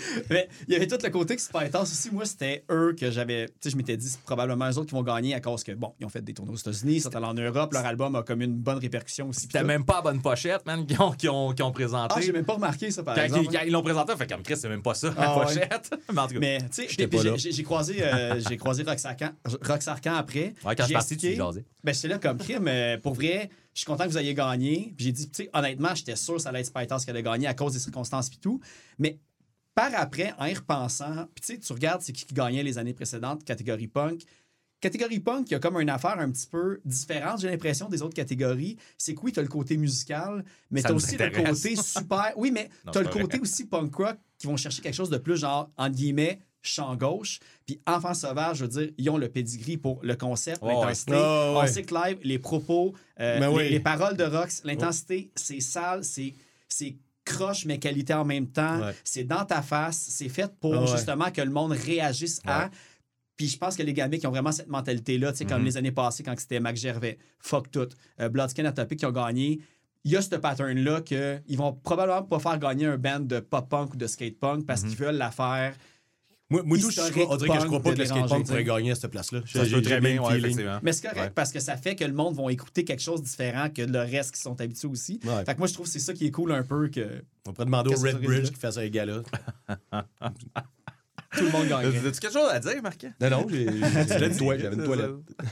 Mais 0.30 0.48
il 0.68 0.72
y 0.74 0.76
avait 0.76 0.86
tout 0.86 0.98
le 1.02 1.08
côté 1.10 1.36
que 1.36 1.42
Spitas 1.42 1.82
aussi. 1.82 2.10
Moi, 2.10 2.24
c'était 2.24 2.64
eux 2.70 2.94
que 2.98 3.10
j'avais. 3.10 3.46
Tu 3.46 3.52
sais, 3.62 3.70
je 3.70 3.76
m'étais 3.76 3.96
dit, 3.96 4.08
c'est 4.08 4.20
probablement 4.20 4.66
eux 4.70 4.78
autres 4.78 4.86
qui 4.88 4.94
vont 4.94 5.02
gagner 5.02 5.34
à 5.34 5.40
cause 5.40 5.62
que, 5.64 5.72
bon, 5.72 5.94
ils 6.00 6.06
ont 6.06 6.08
fait 6.10 6.22
des 6.22 6.34
tournées 6.34 6.52
aux 6.52 6.56
États-Unis, 6.56 6.94
ils 6.96 7.00
sont 7.00 7.14
allés 7.14 7.26
en 7.26 7.34
Europe, 7.34 7.72
leur 7.72 7.84
album 7.86 8.14
a 8.16 8.22
comme 8.22 8.42
une 8.42 8.54
bonne 8.54 8.78
répercussion 8.78 9.28
aussi. 9.28 9.48
tout. 9.48 9.58
même 9.64 9.84
pas 9.84 9.96
la 9.96 10.02
bonne 10.02 10.22
pochette, 10.22 10.64
man, 10.66 10.86
qu'ils 10.86 11.30
ont, 11.30 11.54
ont, 11.60 11.72
présenté. 11.72 12.14
Ah, 12.16 12.20
j'ai 12.20 12.32
même 12.32 12.44
pas 12.44 12.54
remarqué 12.54 12.90
ça, 12.90 13.02
par 13.02 13.14
quand, 13.14 13.22
exemple. 13.22 13.44
ils- 13.50 13.56
quand 13.58 13.64
ils 13.64 13.72
l'ont 13.72 13.82
présenté, 13.82 14.16
fait 14.16 14.26
comme 14.26 14.42
Chris, 14.42 14.56
c'est 14.56 14.68
même 14.68 14.82
pas 14.82 14.94
ça, 14.94 15.08
la 15.08 15.14
Ah, 15.18 15.38
ouais. 15.38 15.44
pochette. 15.44 15.90
Mais 16.12 16.20
en 16.20 16.26
tout 16.26 16.34
cas, 16.34 16.40
Mais, 16.40 16.58
tu 16.58 16.66
sais, 16.70 16.88
j'ai- 16.88 17.62
croisé, 17.62 18.02
euh, 18.02 18.40
j'ai 18.48 18.56
croisé 18.56 18.82
Roxarcan, 18.82 19.30
Roxarcan 19.62 20.14
après. 20.14 20.54
ouais, 20.64 20.76
quand 20.76 20.82
je 20.82 20.82
J'ai 20.82 20.84
suis 20.86 20.94
parti, 20.94 21.16
tu 21.16 21.34
jasais. 21.34 21.64
Ben, 21.84 21.94
j'étais 21.94 22.08
là 22.08 22.18
comme 22.18 22.38
crime. 22.38 22.62
mais 22.62 22.98
pour 23.02 23.14
vrai, 23.14 23.50
je 23.74 23.80
suis 23.80 23.86
content 23.86 24.04
que 24.04 24.10
vous 24.10 24.18
ayez 24.18 24.34
gagné. 24.34 24.92
Puis 24.96 25.06
j'ai 25.06 25.12
dit, 25.12 25.28
tu 25.30 25.44
sais, 25.44 25.50
honnêtement, 25.52 25.94
j'étais 25.94 26.16
sûr 26.16 26.34
que 26.36 26.40
ça 26.40 26.48
allait 26.48 26.60
être 26.60 26.66
Spitas 26.66 26.98
qui 27.04 27.10
allait 27.10 27.22
gagner 27.22 27.46
à 27.46 27.54
cause 27.54 27.72
des 27.74 27.78
circonstances 27.78 28.28
et 28.28 28.36
tout. 28.40 28.60
Mais 28.98 29.18
par 29.76 29.94
après, 29.94 30.32
en 30.38 30.46
y 30.46 30.54
repensant, 30.54 31.26
puis 31.34 31.42
tu 31.46 31.52
sais, 31.54 31.58
tu 31.60 31.72
regardes 31.72 32.00
c'est 32.02 32.12
qui 32.12 32.24
qui 32.24 32.34
gagnait 32.34 32.64
les 32.64 32.78
années 32.78 32.94
précédentes, 32.94 33.44
catégorie 33.44 33.86
punk. 33.86 34.22
Catégorie 34.80 35.20
punk, 35.20 35.48
il 35.48 35.52
y 35.52 35.54
a 35.54 35.58
comme 35.58 35.80
une 35.80 35.88
affaire 35.90 36.18
un 36.18 36.30
petit 36.30 36.46
peu 36.46 36.80
différente, 36.84 37.40
j'ai 37.40 37.48
l'impression, 37.50 37.88
des 37.88 38.02
autres 38.02 38.14
catégories. 38.14 38.76
C'est 38.98 39.14
que 39.14 39.20
oui, 39.22 39.32
tu 39.32 39.38
as 39.38 39.42
le 39.42 39.48
côté 39.48 39.76
musical, 39.76 40.44
mais 40.70 40.82
tu 40.82 40.88
as 40.88 40.94
aussi 40.94 41.16
le 41.16 41.30
côté 41.30 41.76
super. 41.76 42.32
Oui, 42.36 42.50
mais 42.50 42.68
tu 42.92 42.98
as 42.98 43.02
le 43.02 43.08
côté 43.08 43.38
aussi 43.38 43.64
punk 43.66 43.94
rock 43.94 44.16
qui 44.38 44.46
vont 44.46 44.56
chercher 44.56 44.82
quelque 44.82 44.94
chose 44.94 45.10
de 45.10 45.18
plus 45.18 45.36
genre, 45.38 45.70
entre 45.76 45.94
guillemets, 45.96 46.40
champ 46.62 46.94
gauche. 46.96 47.38
Puis 47.64 47.80
Enfants 47.86 48.12
sauvages, 48.14 48.58
je 48.58 48.64
veux 48.64 48.70
dire, 48.70 48.90
ils 48.98 49.08
ont 49.10 49.16
le 49.18 49.28
pedigree 49.28 49.76
pour 49.78 50.00
le 50.02 50.14
concept, 50.16 50.62
l'intensité. 50.62 51.12
ouais. 51.12 51.18
Ouais, 51.18 51.24
On 51.56 51.60
ouais. 51.60 51.68
sait 51.68 51.82
que 51.82 51.94
live, 51.94 52.18
les 52.22 52.38
propos, 52.38 52.94
euh, 53.20 53.40
Ben 53.40 53.50
les, 53.50 53.56
oui. 53.56 53.68
les 53.70 53.80
paroles 53.80 54.16
de 54.16 54.24
Rox, 54.24 54.62
l'intensité, 54.64 55.30
c'est 55.36 55.60
sale, 55.60 56.02
c'est 56.04 56.34
c'est 56.68 56.96
croche 57.26 57.66
mais 57.66 57.78
qualité 57.78 58.14
en 58.14 58.24
même 58.24 58.46
temps. 58.46 58.80
Ouais. 58.80 58.94
C'est 59.04 59.24
dans 59.24 59.44
ta 59.44 59.60
face. 59.60 59.98
C'est 60.08 60.30
fait 60.30 60.50
pour 60.58 60.74
Ah 60.74 60.80
ouais. 60.80 60.86
justement 60.86 61.30
que 61.30 61.42
le 61.42 61.50
monde 61.50 61.72
réagisse 61.72 62.40
à. 62.46 62.70
Puis 63.36 63.48
je 63.48 63.58
pense 63.58 63.76
que 63.76 63.82
les 63.82 63.92
gamins 63.92 64.16
qui 64.16 64.26
ont 64.26 64.30
vraiment 64.30 64.50
cette 64.52 64.68
mentalité-là, 64.68 65.32
tu 65.32 65.38
sais, 65.38 65.44
Mm-hmm. 65.44 65.48
comme 65.48 65.64
les 65.64 65.76
années 65.76 65.92
passées 65.92 66.22
quand 66.22 66.34
c'était 66.38 66.58
Mac 66.60 66.74
Gervais, 66.76 67.18
fuck 67.38 67.70
tout, 67.70 67.88
euh, 68.20 68.30
Bloodskin 68.30 68.64
Atopic 68.64 68.98
qui 69.00 69.04
ont 69.04 69.12
gagné, 69.12 69.60
il 70.04 70.12
y 70.12 70.16
a 70.16 70.22
ce 70.22 70.36
pattern-là 70.36 71.02
qu'ils 71.02 71.58
vont 71.58 71.72
probablement 71.74 72.22
pas 72.22 72.38
faire 72.38 72.58
gagner 72.58 72.86
un 72.86 72.96
band 72.96 73.20
de 73.20 73.40
pop-punk 73.40 73.92
ou 73.92 73.96
de 73.98 74.06
skate-punk 74.06 74.64
parce 74.64 74.80
Mm-hmm. 74.82 74.88
qu'ils 74.88 74.96
veulent 74.98 75.16
la 75.16 75.30
faire. 75.30 75.76
Moi, 76.48 76.62
moi 76.64 76.78
tout, 76.78 76.90
je 76.90 77.00
crois- 77.10 77.26
on 77.28 77.36
dirait 77.36 77.48
que 77.48 77.54
je 77.54 77.58
punk 77.58 77.66
crois 77.68 77.82
pas 77.82 77.90
de 77.90 77.94
que 77.96 78.00
le 78.00 78.06
skatepunk 78.06 78.46
pourrait 78.46 78.64
gagner 78.64 78.90
à 78.92 78.94
cette 78.94 79.10
place-là. 79.10 79.40
Ça 79.46 79.64
se 79.64 79.76
très 79.76 80.00
bien 80.00 80.22
ouais, 80.22 80.38
effectivement. 80.38 80.78
Mais 80.82 80.92
c'est 80.92 81.08
correct? 81.08 81.20
Ouais. 81.20 81.30
parce 81.30 81.50
que 81.50 81.58
ça 81.58 81.76
fait 81.76 81.96
que 81.96 82.04
le 82.04 82.12
monde 82.12 82.36
va 82.36 82.52
écouter 82.52 82.84
quelque 82.84 83.02
chose 83.02 83.20
de 83.20 83.26
différent 83.26 83.68
que 83.68 83.82
le 83.82 83.98
reste 83.98 84.34
qui 84.34 84.40
sont 84.40 84.60
habitués 84.60 84.86
aussi. 84.86 85.18
Ouais. 85.24 85.44
Fait 85.44 85.54
que 85.54 85.58
moi, 85.58 85.66
je 85.66 85.74
trouve 85.74 85.86
que 85.86 85.92
c'est 85.92 85.98
ça 85.98 86.12
qui 86.12 86.26
est 86.26 86.30
cool 86.30 86.52
un 86.52 86.62
peu 86.62 86.88
que 86.88 87.24
On 87.48 87.52
pourrait 87.52 87.64
demander 87.64 87.88
au 87.88 87.92
Qu'est-ce 87.92 88.02
que 88.02 88.08
Red 88.08 88.14
ça 88.14 88.26
Bridge 88.26 88.40
risque 88.40 88.54
qui 88.54 88.60
fasse 88.60 88.76
un 88.78 88.86
gala. 88.88 89.22
tout 91.36 91.44
le 91.44 91.50
monde 91.50 91.68
gagne. 91.68 91.86
As-tu 91.86 92.20
quelque 92.20 92.32
chose 92.32 92.48
à 92.48 92.60
dire, 92.60 92.80
Marc? 92.80 93.04
Non, 93.20 93.30
non, 93.30 93.46
j'ai 93.50 93.66
j'avais 94.08 94.28
une 94.28 94.36
toilette. 94.36 94.62
J'avais 94.62 94.76
une 94.76 94.84
toilette. 94.84 95.10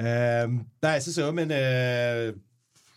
Euh, 0.00 0.48
ben, 0.80 0.98
c'est 0.98 1.12
ça, 1.12 1.30
man. 1.30 1.48
Euh, 1.52 2.32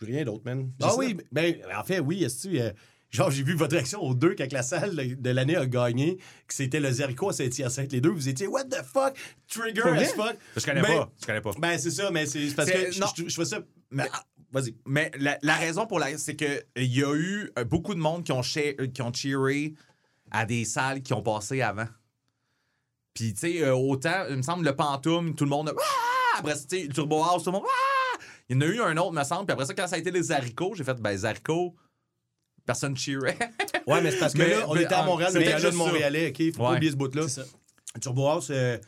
rien 0.02 0.24
d'autre, 0.24 0.42
man. 0.46 0.72
Ah 0.82 0.96
oui, 0.98 1.16
ben, 1.32 1.56
en 1.78 1.84
fait, 1.84 2.00
oui, 2.00 2.24
est-ce 2.24 2.48
que 2.48 2.74
Genre, 3.16 3.32
j'ai 3.32 3.44
vu 3.44 3.56
votre 3.56 3.74
réaction 3.74 4.02
aux 4.02 4.14
deux 4.14 4.36
quand 4.36 4.52
la 4.52 4.62
salle 4.64 4.96
de 5.22 5.30
l'année 5.30 5.56
a 5.56 5.66
gagné, 5.66 6.18
que 6.48 6.54
c'était 6.54 6.80
le 6.80 6.92
Zerico 6.92 7.30
à 7.30 7.34
Saint-Hyacinthe. 7.34 7.92
Les 7.94 8.02
deux, 8.02 8.10
vous 8.10 8.28
étiez, 8.30 8.48
what 8.48 8.66
the 8.66 8.84
fuck? 8.84 9.16
Trigger 9.48 9.84
as 9.84 10.06
fuck. 10.14 10.36
Je 10.58 10.66
connais 10.66 10.82
Ben- 10.82 10.98
pas. 11.00 11.12
Je 11.22 11.26
connais 11.26 11.42
pas. 11.42 11.52
Ben, 11.58 11.78
c'est 11.80 11.92
ça, 11.92 12.12
mais 12.12 12.26
c'est 12.26 12.54
parce 12.56 12.70
que 12.70 12.92
je, 12.92 13.00
non. 13.00 13.08
je, 13.18 13.28
je 13.30 13.36
fais 13.36 13.46
ça. 13.46 13.60
Mais- 13.92 14.08
Ah, 14.12 14.24
Vas-y. 14.52 14.76
Mais 14.86 15.12
la, 15.18 15.38
la 15.42 15.56
raison 15.56 15.86
pour 15.86 16.00
la 16.00 16.18
c'est 16.18 16.36
que 16.36 16.64
il 16.78 16.94
y 16.96 17.04
a 17.04 17.14
eu 17.14 17.52
euh, 17.60 17.66
beaucoup 17.66 17.94
de 17.94 18.00
monde 18.00 18.24
qui 18.24 18.32
ont, 18.32 18.42
euh, 18.58 18.88
qui 18.88 19.02
ont 19.02 19.12
cheeré 19.14 19.74
à 20.32 20.46
des 20.46 20.64
salles 20.66 21.02
qui 21.02 21.14
ont 21.14 21.22
passé 21.22 21.62
avant. 21.62 21.88
Puis, 23.14 23.34
tu 23.34 23.40
sais, 23.40 23.62
euh, 23.64 23.74
autant, 23.76 24.26
il 24.30 24.38
me 24.38 24.42
semble, 24.42 24.66
le 24.66 24.76
Pantoum, 24.76 25.36
tout 25.36 25.44
le 25.46 25.50
monde. 25.50 25.70
a- 25.70 25.74
Ah! 25.78 26.40
Après, 26.40 26.54
tu 26.54 26.62
sais, 26.70 26.84
le 26.88 26.94
Turbo 26.94 27.24
House, 27.24 27.44
tout 27.44 27.50
le 27.52 27.58
monde. 27.58 27.66
Ah! 27.68 28.18
Il 28.50 28.56
y 28.56 28.60
en 28.60 28.62
a 28.62 28.66
eu 28.66 28.82
un 28.82 28.98
autre, 28.98 29.14
me 29.14 29.24
semble. 29.24 29.46
Puis 29.46 29.54
après 29.54 29.66
ça, 29.66 29.74
quand 29.74 29.88
ça 29.88 29.96
a 29.96 30.00
été 30.00 30.12
les 30.12 30.32
haricots, 30.32 30.74
j'ai 30.76 30.84
fait, 30.84 30.96
ben, 31.02 31.12
les 31.12 31.26
haricots, 31.26 31.76
personne 32.66 32.96
cheerait. 32.98 33.38
Ouais, 33.88 34.02
mais 34.02 34.10
c'est 34.10 34.18
parce 34.18 34.34
que 34.34 34.40
Mais- 34.40 34.50
là, 34.50 34.66
on 34.68 34.74
mais, 34.74 34.82
était 34.82 34.96
à 34.96 35.06
Montréal, 35.06 35.32
le 35.32 35.42
juste 35.42 35.64
de. 35.66 35.70
Montréalais, 35.76 36.30
OK? 36.30 36.54
Faut 36.56 36.64
pas 36.64 36.74
oublier 36.74 36.92
ce 36.92 36.96
bout-là. 36.96 37.28
Turbo 38.02 38.28
House, 38.28 38.48
euh, 38.50 38.78
tu 38.80 38.84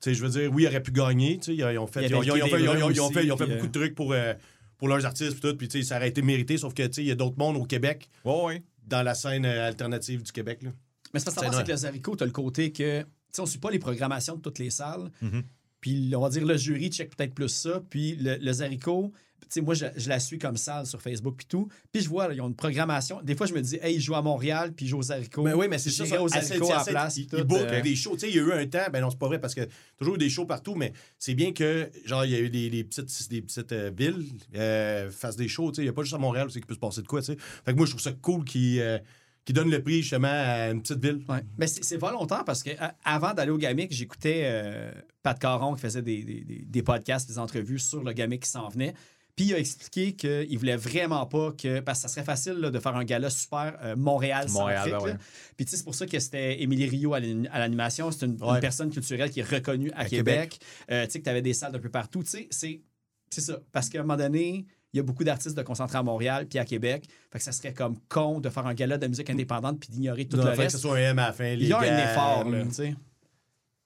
sais, 0.00 0.14
je 0.14 0.22
veux 0.22 0.30
dire, 0.30 0.52
oui, 0.52 0.64
ils 0.64 0.66
auraient 0.66 0.82
pu 0.82 0.90
gagner. 0.90 1.38
tu 1.38 1.44
sais, 1.44 1.54
Ils 1.54 1.78
ont 1.78 1.86
fait, 1.86 2.06
Il 2.06 2.10
beaucoup 2.12 2.24
euh, 2.32 3.46
de 3.62 3.66
trucs 3.68 3.94
pour, 3.94 4.12
euh, 4.12 4.34
pour 4.78 4.88
leurs 4.88 5.06
artistes, 5.06 5.38
puis 5.38 5.40
tout. 5.40 5.56
Puis, 5.56 5.68
tu 5.68 5.78
sais, 5.78 5.84
ça 5.88 5.96
aurait 5.98 6.08
été 6.08 6.22
mérité, 6.22 6.58
sauf 6.58 6.74
que, 6.74 6.82
tu 6.82 6.94
sais, 6.94 7.02
il 7.02 7.06
y 7.06 7.12
a 7.12 7.14
d'autres 7.14 7.38
mondes 7.38 7.56
au 7.56 7.64
Québec, 7.64 8.08
ouais, 8.24 8.44
ouais. 8.44 8.62
dans 8.84 9.04
la 9.04 9.14
scène 9.14 9.46
euh, 9.46 9.68
alternative 9.68 10.24
du 10.24 10.32
Québec. 10.32 10.64
Là. 10.64 10.70
Mais 11.14 11.20
c'est 11.20 11.26
parce 11.26 11.36
que 11.36 11.62
que 11.62 11.70
le 11.70 11.76
Zarico, 11.76 12.16
tu 12.16 12.24
as 12.24 12.26
le 12.26 12.32
côté 12.32 12.72
que. 12.72 13.02
Tu 13.02 13.06
sais, 13.30 13.40
on 13.40 13.44
ne 13.44 13.48
suit 13.48 13.60
pas 13.60 13.70
les 13.70 13.78
programmations 13.78 14.34
de 14.34 14.40
toutes 14.42 14.58
les 14.58 14.70
salles. 14.70 15.08
Mhm. 15.20 15.44
Puis, 15.80 16.12
on 16.16 16.20
va 16.20 16.30
dire, 16.30 16.44
le 16.44 16.56
jury 16.56 16.90
check 16.90 17.14
peut-être 17.14 17.34
plus 17.34 17.48
ça. 17.48 17.80
Puis, 17.88 18.16
le, 18.16 18.38
le 18.38 18.52
Zarico, 18.52 19.12
sais, 19.54 19.60
moi, 19.60 19.74
je, 19.74 19.86
je 19.96 20.08
la 20.08 20.18
suis 20.20 20.38
comme 20.38 20.56
salle 20.56 20.86
sur 20.86 21.00
Facebook, 21.02 21.34
puis 21.36 21.46
tout. 21.46 21.68
Puis, 21.92 22.02
je 22.02 22.08
vois, 22.08 22.28
là, 22.28 22.34
ils 22.34 22.40
ont 22.40 22.48
une 22.48 22.54
programmation. 22.54 23.20
Des 23.22 23.34
fois, 23.34 23.46
je 23.46 23.54
me 23.54 23.60
dis, 23.60 23.78
hey, 23.82 23.94
ils 23.96 24.00
jouent 24.00 24.14
à 24.14 24.22
Montréal, 24.22 24.72
puis 24.72 24.86
ils 24.86 24.88
jouent 24.88 24.98
au 24.98 25.02
Zarico. 25.02 25.42
Mais 25.42 25.52
oui, 25.52 25.66
mais 25.68 25.78
c'est 25.78 25.90
ça. 25.90 26.04
aux 26.22 26.26
à 26.34 26.40
Zarico 26.40 26.70
à 26.72 26.76
la 26.78 26.84
place. 26.84 27.16
Ils, 27.16 27.26
tout, 27.26 27.36
ils 27.36 27.44
bookent 27.44 27.60
euh, 27.62 27.80
des 27.82 27.94
shows. 27.96 28.14
Tu 28.14 28.20
sais, 28.20 28.28
il 28.30 28.36
y 28.36 28.38
a 28.38 28.42
eu 28.42 28.52
un 28.52 28.66
temps, 28.66 28.86
ben 28.92 29.00
non, 29.00 29.10
c'est 29.10 29.18
pas 29.18 29.26
vrai, 29.28 29.40
parce 29.40 29.54
que 29.54 29.62
toujours 29.98 30.14
eu 30.16 30.18
des 30.18 30.30
shows 30.30 30.46
partout, 30.46 30.74
mais 30.74 30.92
c'est 31.18 31.34
bien 31.34 31.52
que, 31.52 31.90
genre, 32.04 32.24
il 32.24 32.30
y 32.30 32.34
a 32.34 32.40
eu 32.40 32.50
des, 32.50 32.70
des 32.70 32.84
petites, 32.84 33.28
des 33.30 33.42
petites 33.42 33.72
euh, 33.72 33.90
villes 33.96 34.24
euh, 34.56 35.10
fassent 35.10 35.36
des 35.36 35.48
shows. 35.48 35.70
Tu 35.72 35.76
sais, 35.76 35.82
il 35.82 35.86
n'y 35.86 35.90
a 35.90 35.92
pas 35.92 36.02
juste 36.02 36.14
à 36.14 36.18
Montréal 36.18 36.46
aussi 36.46 36.58
qu'il 36.58 36.66
peut 36.66 36.74
se 36.74 36.78
passer 36.80 37.02
de 37.02 37.06
quoi, 37.06 37.20
tu 37.20 37.26
sais. 37.32 37.36
Fait 37.64 37.72
que 37.72 37.76
moi, 37.76 37.86
je 37.86 37.90
trouve 37.92 38.02
ça 38.02 38.12
cool 38.12 38.44
qu'ils 38.44 38.80
euh, 38.80 38.98
qu'ils 39.44 39.56
donnent 39.56 39.70
le 39.72 39.82
prix, 39.82 40.02
justement, 40.02 40.28
à 40.30 40.70
une 40.70 40.82
petite 40.82 41.04
ville. 41.04 41.20
Ouais. 41.28 41.40
Mais 41.58 41.66
c'est 41.66 41.82
c'est 41.82 41.96
volontaire 41.96 42.44
parce 42.44 42.62
que 42.62 42.70
à- 42.78 42.94
avant 43.04 43.34
d'aller 43.34 43.50
au 43.50 43.58
Gamic, 43.58 43.92
j'écoutais 43.92 44.42
euh, 44.44 44.92
Pat 45.24 45.36
Caron 45.36 45.74
qui 45.74 45.80
faisait 45.80 46.00
des, 46.00 46.22
des- 46.22 46.44
des- 46.44 46.64
des 46.64 46.82
podcasts, 46.82 47.28
des 47.28 47.40
entrevues 47.40 47.80
sur 47.80 48.04
le 48.04 48.12
Gamic 48.12 48.44
qui 48.44 48.48
s'en 48.50 48.68
venait. 48.68 48.94
Puis 49.34 49.46
il 49.46 49.54
a 49.54 49.58
expliqué 49.58 50.14
qu'il 50.14 50.58
voulait 50.58 50.76
vraiment 50.76 51.24
pas 51.26 51.52
que. 51.52 51.80
Parce 51.80 51.98
que 51.98 52.02
ça 52.02 52.08
serait 52.08 52.24
facile 52.24 52.52
là, 52.54 52.70
de 52.70 52.78
faire 52.78 52.94
un 52.96 53.04
gala 53.04 53.30
super 53.30 53.78
euh, 53.82 53.96
Montréal 53.96 54.46
Montréal, 54.50 54.90
ben 54.90 54.98
ouais. 55.00 55.14
Puis 55.56 55.64
tu 55.64 55.70
sais, 55.70 55.76
c'est 55.78 55.84
pour 55.84 55.94
ça 55.94 56.06
que 56.06 56.18
c'était 56.18 56.62
Émilie 56.62 56.86
Rio 56.86 57.14
à 57.14 57.20
l'ani- 57.20 57.48
à 57.48 57.58
l'animation. 57.58 58.10
C'est 58.10 58.26
une, 58.26 58.36
personne 58.60 58.90
culturelle 58.90 59.30
qui 59.30 59.40
est 59.40 59.48
reconnue 59.50 59.90
à, 59.92 60.00
À 60.00 60.04
Québec. 60.04 60.58
Euh, 60.90 61.06
tu 61.06 61.12
sais, 61.12 61.18
que 61.20 61.24
tu 61.24 61.30
avais 61.30 61.40
des 61.42 61.54
salles 61.54 61.72
d'un 61.72 61.78
peu 61.78 61.88
partout. 61.88 62.22
Tu 62.22 62.28
sais, 62.30 62.48
c'est 62.50 62.82
c'est 63.30 63.40
ça. 63.40 63.58
Parce 63.72 63.88
qu'à 63.88 64.00
un 64.00 64.02
moment 64.02 64.18
donné, 64.18 64.66
il 64.92 64.98
y 64.98 65.00
a 65.00 65.02
beaucoup 65.02 65.24
d'artistes 65.24 65.56
de 65.56 65.62
concentrer 65.62 65.96
à 65.96 66.02
Montréal 66.02 66.46
puis 66.46 66.58
à 66.58 66.66
Québec. 66.66 67.06
Fait 67.30 67.38
que 67.38 67.44
ça 67.44 67.52
serait 67.52 67.72
comme 67.72 67.96
con 68.10 68.38
de 68.40 68.50
faire 68.50 68.66
un 68.66 68.74
gala 68.74 68.98
de 68.98 69.06
musique 69.06 69.30
indépendante 69.30 69.80
puis 69.80 69.88
d'ignorer 69.88 70.26
tout 70.26 70.36
Non, 70.36 70.44
le 70.44 70.50
fait 70.50 70.56
que 70.56 70.62
reste. 70.64 70.76
ce 70.76 70.82
soit 70.82 70.96
un 70.98 71.10
M 71.12 71.18
à 71.18 71.28
la 71.28 71.32
fin. 71.32 71.46
Il 71.46 71.66
y 71.66 71.72
a 71.72 71.78
un 71.78 72.10
effort, 72.12 72.50
là, 72.50 72.64
tu 72.66 72.74
sais. 72.74 72.94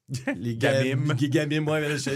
Les 0.37 0.55
Gamim. 0.57 1.15
Les 1.21 1.29
gamim, 1.29 1.67
ouais, 1.69 1.83
je, 1.91 1.97
je 1.97 2.01
suis 2.01 2.11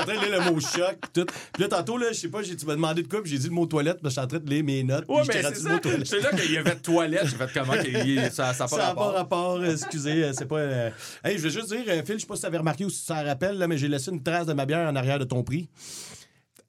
en 0.00 0.02
train 0.04 0.14
de 0.16 0.26
lire 0.26 0.40
le 0.44 0.50
mot 0.50 0.58
choc. 0.60 0.96
Tout. 1.12 1.24
Puis 1.52 1.62
là, 1.62 1.68
tantôt, 1.68 1.96
là, 1.96 2.06
je 2.10 2.18
sais 2.18 2.28
pas, 2.28 2.42
tu 2.42 2.66
m'as 2.66 2.74
demandé 2.74 3.02
de 3.04 3.08
quoi, 3.08 3.22
puis 3.22 3.30
j'ai 3.30 3.38
dit 3.38 3.46
le 3.46 3.52
mot 3.52 3.66
toilette, 3.66 3.98
parce 4.02 4.14
que 4.16 4.20
je 4.20 4.26
suis 4.26 4.36
en 4.36 4.38
train 4.38 4.44
de 4.44 4.50
lire 4.50 4.64
mes 4.64 4.82
notes. 4.82 5.04
Ouais, 5.08 5.22
mais 5.28 5.42
c'est 5.42 5.54
ça. 5.54 5.80
C'est 6.04 6.20
là 6.20 6.30
qu'il 6.30 6.50
y 6.52 6.58
avait 6.58 6.74
toilette. 6.76 7.22
J'ai 7.26 7.36
fait 7.36 7.48
comment 7.54 7.74
qu'il- 7.80 8.30
ça 8.32 8.46
n'a 8.48 8.54
pas 8.54 8.66
Ça 8.68 8.76
n'a 8.76 8.76
pas 8.76 8.84
rapport. 8.86 9.12
rapport, 9.14 9.64
excusez, 9.64 10.24
euh, 10.24 10.32
c'est 10.36 10.46
pas. 10.46 10.58
euh, 10.58 10.90
Hey, 11.24 11.38
je 11.38 11.42
veux 11.44 11.50
juste 11.50 11.68
dire, 11.68 11.84
euh, 11.88 12.02
Phil, 12.04 12.16
je 12.16 12.20
sais 12.22 12.26
pas 12.26 12.34
si 12.34 12.40
tu 12.40 12.46
avais 12.46 12.58
remarqué 12.58 12.84
ou 12.84 12.90
si 12.90 13.02
tu 13.02 13.06
t'en 13.06 13.22
rappelles, 13.24 13.56
là, 13.58 13.68
mais 13.68 13.78
j'ai 13.78 13.88
laissé 13.88 14.10
une 14.10 14.22
trace 14.22 14.46
de 14.46 14.52
ma 14.52 14.66
bière 14.66 14.88
en 14.88 14.96
arrière 14.96 15.18
de 15.20 15.24
ton 15.24 15.42
prix. 15.44 15.68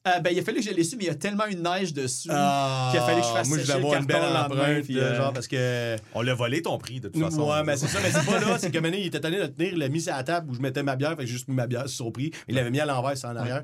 Euh, 0.06 0.20
ben, 0.20 0.32
il 0.34 0.40
a 0.40 0.44
fallu 0.44 0.60
que 0.60 0.66
je 0.66 0.84
su, 0.84 0.98
mais 0.98 1.06
il 1.06 1.08
y 1.08 1.10
a 1.10 1.16
tellement 1.16 1.46
une 1.46 1.64
neige 1.64 1.94
dessus 1.94 2.28
Ah, 2.30 2.90
qu'il 2.92 3.00
a 3.00 3.06
fallu 3.06 3.22
que 3.22 3.28
je 3.28 3.32
fasse 3.32 3.48
Moi, 3.48 3.58
je 3.58 3.64
sécher 3.64 3.80
vais 3.80 3.90
le 3.90 3.98
une 4.00 4.06
belle 4.06 4.22
le 4.22 4.38
empreinte, 4.38 4.84
puis, 4.84 5.00
euh, 5.00 5.02
euh, 5.02 5.16
genre, 5.16 5.32
parce 5.32 5.48
que. 5.48 5.96
On 6.14 6.22
l'a 6.22 6.34
volé 6.34 6.62
ton 6.62 6.78
prix, 6.78 7.00
de 7.00 7.08
toute 7.08 7.24
façon. 7.24 7.50
Ouais, 7.50 7.64
mais 7.64 7.78
c'est 7.78 7.88
ça, 7.88 8.00
mais 8.04 8.12
c'est 8.12 8.26
pas 8.26 8.38
là. 8.42 8.58
C'est 8.60 8.70
que 8.70 8.80
Mané, 8.80 9.00
il 9.00 9.08
était 9.08 9.22
tanné 9.22 9.38
de 9.38 9.44
le 9.44 9.54
tenir, 9.54 9.72
il 9.72 9.80
l'a 9.80 9.88
mis 9.88 10.02
sur 10.02 10.14
la 10.14 10.24
table 10.24 10.52
où 10.52 10.56
je 10.56 10.60
mettais 10.60 10.84
ma 10.84 10.98
bière, 10.98 11.12
fait 11.12 11.18
que 11.18 11.26
j'ai 11.26 11.32
juste 11.32 11.48
mis 11.48 11.56
ma 11.56 11.68
bière 11.68 11.88
sur 11.88 12.06
son 12.06 12.12
prix. 12.12 12.32
Il 12.50 12.56
l'avait 12.56 12.70
mis 12.70 12.82
à 12.82 12.86
l'envers, 12.86 13.18
c'est 13.18 13.28
en 13.28 13.36
arrière. 13.38 13.64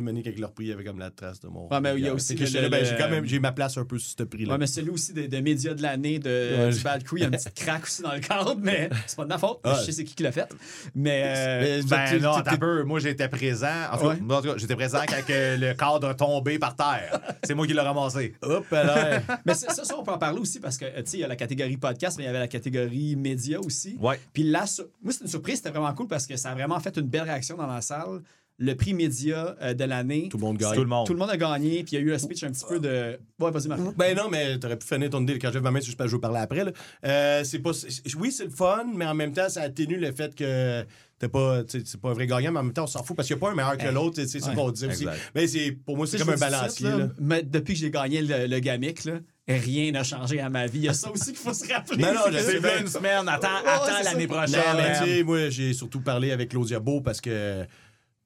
Mané, 0.00 0.22
quand 0.22 0.30
il 0.34 0.40
l'a 0.40 0.46
repris, 0.48 0.64
il 0.66 0.68
y 0.68 0.72
avait 0.72 0.84
comme 0.84 0.98
la 0.98 1.10
trace 1.10 1.40
de 1.40 1.48
mon. 1.48 1.68
Ouais, 1.68 1.80
mais 1.80 1.94
il 1.96 2.04
y 2.04 2.08
a 2.08 2.14
aussi 2.14 2.34
le- 2.34 2.44
le- 2.62 2.68
ben, 2.68 2.80
le- 2.80 2.84
j'ai 2.86 2.96
quand 2.96 3.08
même 3.08 3.24
j'ai 3.24 3.38
ma 3.38 3.52
place 3.52 3.76
un 3.78 3.84
peu 3.84 3.98
sur 3.98 4.14
ce 4.18 4.22
prix-là. 4.24 4.52
Ouais, 4.52 4.58
mais 4.58 4.66
celui 4.66 4.90
aussi 4.90 5.12
de, 5.12 5.26
de 5.26 5.36
médias 5.40 5.74
de 5.74 5.82
l'année 5.82 6.18
de, 6.18 6.28
Ouais, 6.66 6.70
du 6.70 6.80
Bad 6.80 7.02
Crew, 7.04 7.16
il 7.16 7.20
y 7.20 7.22
a 7.22 7.26
une 7.26 7.32
petite 7.32 7.54
craque 7.54 7.84
aussi 7.84 8.02
dans 8.02 8.12
le 8.12 8.20
cadre, 8.20 8.56
mais 8.62 8.90
c'est 9.06 9.16
pas 9.16 9.24
de 9.24 9.28
ma 9.28 9.38
faute. 9.38 9.60
Ouais. 9.64 9.72
Je 9.80 9.80
sais 9.86 9.92
c'est 9.92 10.04
qui 10.04 10.14
qui 10.14 10.22
l'a 10.22 10.32
fait. 10.32 10.48
Mais, 10.94 11.22
euh, 11.26 11.82
Ben 11.88 12.04
Tu- 12.10 12.20
non, 12.20 12.40
t'as 12.42 12.56
peu. 12.56 12.82
Moi, 12.84 13.00
j'étais 13.00 13.28
présent. 13.28 13.66
En 13.92 13.96
tout 13.96 14.02
cas, 14.02 14.08
Ouais. 14.08 14.20
moi, 14.20 14.38
en 14.38 14.42
tout 14.42 14.48
cas, 14.48 14.54
j'étais 14.56 14.76
présent 14.76 15.00
quand 15.08 15.22
le 15.28 15.72
cadre 15.74 16.08
a 16.08 16.14
tombé 16.14 16.58
par 16.58 16.74
terre. 16.76 17.20
C'est 17.44 17.54
moi 17.54 17.66
qui 17.66 17.72
l'ai 17.74 17.80
ramassé. 17.80 18.34
Hop 18.42 18.66
là. 18.70 19.20
mais 19.46 19.54
ça, 19.54 19.72
ça, 19.72 19.98
on 19.98 20.02
peut 20.02 20.12
en 20.12 20.18
parler 20.18 20.40
aussi 20.40 20.60
parce 20.60 20.76
que, 20.76 20.84
euh, 20.84 21.02
tu 21.02 21.10
sais, 21.10 21.16
il 21.18 21.20
y 21.20 21.24
a 21.24 21.28
la 21.28 21.36
catégorie 21.36 21.76
podcast, 21.76 22.16
mais 22.18 22.24
il 22.24 22.26
y 22.26 22.30
avait 22.30 22.38
la 22.38 22.48
catégorie 22.48 23.16
médias 23.16 23.58
aussi. 23.58 23.96
Ouais. 24.00 24.18
Puis 24.32 24.42
là, 24.44 24.64
moi, 25.02 25.12
c'est 25.12 25.22
une 25.22 25.28
surprise, 25.28 25.56
c'était 25.56 25.70
vraiment 25.70 25.92
cool 25.94 26.08
parce 26.08 26.26
que 26.26 26.36
ça 26.36 26.50
a 26.50 26.54
vraiment 26.54 26.78
fait 26.80 26.96
une 26.96 27.06
belle 27.08 27.22
réaction 27.22 27.56
dans 27.56 27.66
la 27.66 27.80
salle. 27.80 28.20
Le 28.60 28.74
prix 28.74 28.92
média 28.92 29.56
euh, 29.62 29.72
de 29.72 29.84
l'année. 29.84 30.28
Tout 30.30 30.36
le 30.36 30.42
monde 30.42 30.58
gagne. 30.58 30.74
Tout 30.74 30.80
le 30.80 30.88
monde. 30.88 31.06
Tout 31.06 31.12
le 31.12 31.18
monde 31.20 31.30
a 31.30 31.36
gagné, 31.36 31.84
puis 31.84 31.94
il 31.94 32.00
y 32.00 32.02
a 32.02 32.04
eu 32.04 32.12
un 32.12 32.18
speech 32.18 32.42
un 32.42 32.50
petit 32.50 32.64
peu 32.68 32.80
de. 32.80 33.18
Ouais, 33.38 33.50
vas-y, 33.52 33.68
Marc. 33.68 33.80
Ben 33.96 34.16
non, 34.16 34.28
mais 34.28 34.58
t'aurais 34.58 34.76
pu 34.76 34.86
finir 34.86 35.10
ton 35.10 35.22
idée 35.22 35.38
quand 35.38 35.52
j'ai 35.52 35.60
ma 35.60 35.70
main, 35.70 35.78
que 35.78 35.86
je 35.86 36.12
veux 36.12 36.20
parler 36.20 36.40
après. 36.40 36.64
Là. 36.64 36.72
Euh, 37.04 37.44
c'est 37.44 37.60
pas, 37.60 37.70
oui, 38.18 38.32
c'est 38.32 38.44
le 38.44 38.50
fun, 38.50 38.84
mais 38.96 39.06
en 39.06 39.14
même 39.14 39.32
temps, 39.32 39.48
ça 39.48 39.62
atténue 39.62 39.96
le 39.96 40.10
fait 40.10 40.34
que 40.34 40.84
t'es 41.18 41.28
pas, 41.28 41.62
c'est 41.68 42.00
pas 42.00 42.10
un 42.10 42.14
vrai 42.14 42.26
gagnant, 42.26 42.50
mais 42.50 42.58
en 42.58 42.64
même 42.64 42.72
temps, 42.72 42.84
on 42.84 42.88
s'en 42.88 43.04
fout 43.04 43.16
parce 43.16 43.28
qu'il 43.28 43.36
n'y 43.36 43.42
a 43.42 43.46
pas 43.46 43.52
un 43.52 43.54
meilleur 43.54 43.78
que 43.78 43.94
l'autre. 43.94 44.20
C'est 44.26 44.40
ça 44.40 44.52
qu'on 44.52 44.72
dit 44.72 44.86
aussi. 44.86 45.06
Mais 45.36 45.46
c'est, 45.46 45.72
pour 45.72 45.96
moi, 45.96 46.08
c'est 46.08 46.18
comme 46.18 46.30
un 46.30 46.34
vous 46.34 46.40
balancier. 46.40 46.90
Mais 47.20 47.44
depuis 47.44 47.74
que 47.74 47.80
j'ai 47.80 47.90
gagné 47.90 48.22
le, 48.22 48.46
le 48.46 48.58
Gamic, 48.58 49.04
là, 49.04 49.20
rien 49.46 49.92
n'a 49.92 50.02
changé 50.02 50.40
à 50.40 50.50
ma 50.50 50.66
vie. 50.66 50.80
Il 50.80 50.84
y 50.84 50.88
a 50.88 50.94
ça 50.94 51.10
aussi 51.12 51.26
qu'il 51.26 51.36
faut 51.36 51.54
se 51.54 51.72
rappeler. 51.72 52.02
Non, 52.02 52.12
non, 52.12 52.20
c'est 52.32 52.56
je 52.56 52.60
sais 52.60 52.80
une 52.80 52.86
semaine. 52.88 53.28
Attends, 53.28 53.48
attends 53.64 54.02
l'année 54.04 54.26
ça. 54.26 54.34
prochaine. 54.34 54.56
Non, 54.56 54.76
mais 54.76 54.90
man. 54.90 55.02
tu 55.04 55.10
sais, 55.10 55.22
moi, 55.22 55.48
j'ai 55.48 55.72
surtout 55.72 56.00
parlé 56.00 56.32
avec 56.32 56.48
Claudia 56.50 56.80
Beau 56.80 57.00
parce 57.00 57.20
que. 57.20 57.64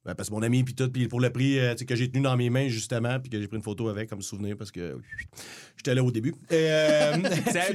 Ben, 0.04 0.14
parce 0.14 0.28
que 0.28 0.34
mon 0.34 0.42
ami, 0.42 0.64
puis 0.64 0.74
tout, 0.74 0.90
puis 0.90 1.06
pour 1.06 1.20
le 1.20 1.30
prix 1.30 1.60
euh, 1.60 1.74
que 1.74 1.94
j'ai 1.94 2.10
tenu 2.10 2.22
dans 2.22 2.36
mes 2.36 2.50
mains, 2.50 2.68
justement, 2.68 3.20
puis 3.20 3.30
que 3.30 3.40
j'ai 3.40 3.46
pris 3.46 3.56
une 3.56 3.62
photo 3.62 3.88
avec 3.88 4.10
comme 4.10 4.22
souvenir 4.22 4.56
parce 4.56 4.72
que 4.72 4.98
j'étais 5.76 5.94
là 5.94 6.02
au 6.02 6.10
début. 6.10 6.34
Et, 6.50 6.66
euh, 6.70 7.12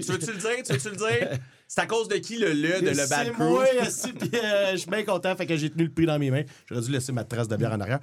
tu 0.01 0.11
veux-tu 0.11 0.31
le 0.33 0.37
dire? 0.37 0.63
Tu 0.65 0.73
veux-tu 0.73 0.89
le 0.89 0.95
dire? 0.95 1.39
C'est 1.67 1.81
à 1.81 1.85
cause 1.85 2.07
de 2.07 2.15
qui 2.15 2.37
le 2.37 2.53
le 2.53 2.81
de 2.81 2.89
le 2.91 3.09
Bad 3.09 3.33
Crew? 3.33 3.43
moi, 3.43 3.65
esti, 3.81 4.13
puis 4.13 4.29
euh, 4.33 4.71
je 4.71 4.77
suis 4.77 4.89
bien 4.89 5.03
content, 5.03 5.35
fait 5.35 5.45
que 5.45 5.57
j'ai 5.57 5.69
tenu 5.69 5.83
le 5.83 5.89
prix 5.89 6.05
dans 6.05 6.17
mes 6.17 6.31
mains. 6.31 6.43
J'aurais 6.65 6.81
dû 6.81 6.91
laisser 6.91 7.11
ma 7.11 7.25
trace 7.25 7.49
de 7.49 7.57
bière 7.57 7.73
en 7.73 7.81
arrière. 7.81 7.99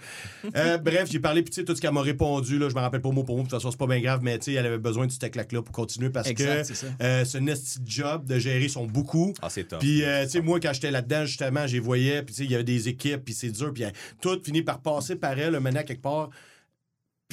Euh, 0.55 0.77
bref, 0.85 1.09
j'ai 1.11 1.19
parlé, 1.19 1.43
puis 1.43 1.51
tu 1.51 1.61
sais, 1.61 1.65
tout 1.65 1.75
ce 1.75 1.81
qu'elle 1.81 1.93
m'a 1.93 2.03
répondu, 2.03 2.59
là, 2.59 2.69
je 2.69 2.75
me 2.75 2.81
rappelle 2.81 3.01
pas 3.01 3.11
mot 3.11 3.25
pour 3.25 3.37
mot, 3.37 3.43
de 3.43 3.49
toute 3.49 3.57
façon, 3.57 3.71
c'est 3.71 3.79
pas 3.79 3.87
bien 3.87 4.01
grave, 4.01 4.21
mais 4.23 4.39
tu 4.39 4.45
sais, 4.45 4.53
elle 4.53 4.67
avait 4.67 4.79
besoin 4.79 5.07
de 5.07 5.13
ce 5.13 5.19
tech-là 5.19 5.63
pour 5.63 5.73
continuer 5.73 6.11
parce 6.11 6.29
Exact, 6.29 6.69
que 6.69 7.03
euh, 7.03 7.23
esti 7.23 7.81
de 7.81 7.89
job 7.91 8.27
de 8.27 8.39
gérer 8.39 8.69
son 8.69 8.85
beaucoup. 8.85 9.33
Ah, 9.41 9.49
c'est 9.49 9.65
top. 9.65 9.81
Puis, 9.81 10.05
euh, 10.05 10.25
tu 10.25 10.31
sais, 10.31 10.41
moi, 10.43 10.61
quand 10.61 10.75
j'étais 10.75 10.91
là-dedans, 10.91 11.25
justement, 11.25 11.67
j'y 11.67 11.79
voyais, 11.79 12.23
puis 12.23 12.35
tu 12.35 12.43
sais, 12.43 12.45
il 12.45 12.51
y 12.51 12.55
avait 12.55 12.65
des 12.65 12.89
équipes, 12.89 13.25
puis 13.25 13.33
c'est 13.33 13.51
dur, 13.51 13.73
puis 13.73 13.85
euh, 13.85 13.91
tout 14.21 14.39
finit 14.45 14.63
par 14.63 14.81
passer 14.81 15.17
par 15.17 15.39
elle, 15.39 15.59
mener 15.61 15.79
à 15.79 15.85
quelque 15.85 16.03
part. 16.03 16.29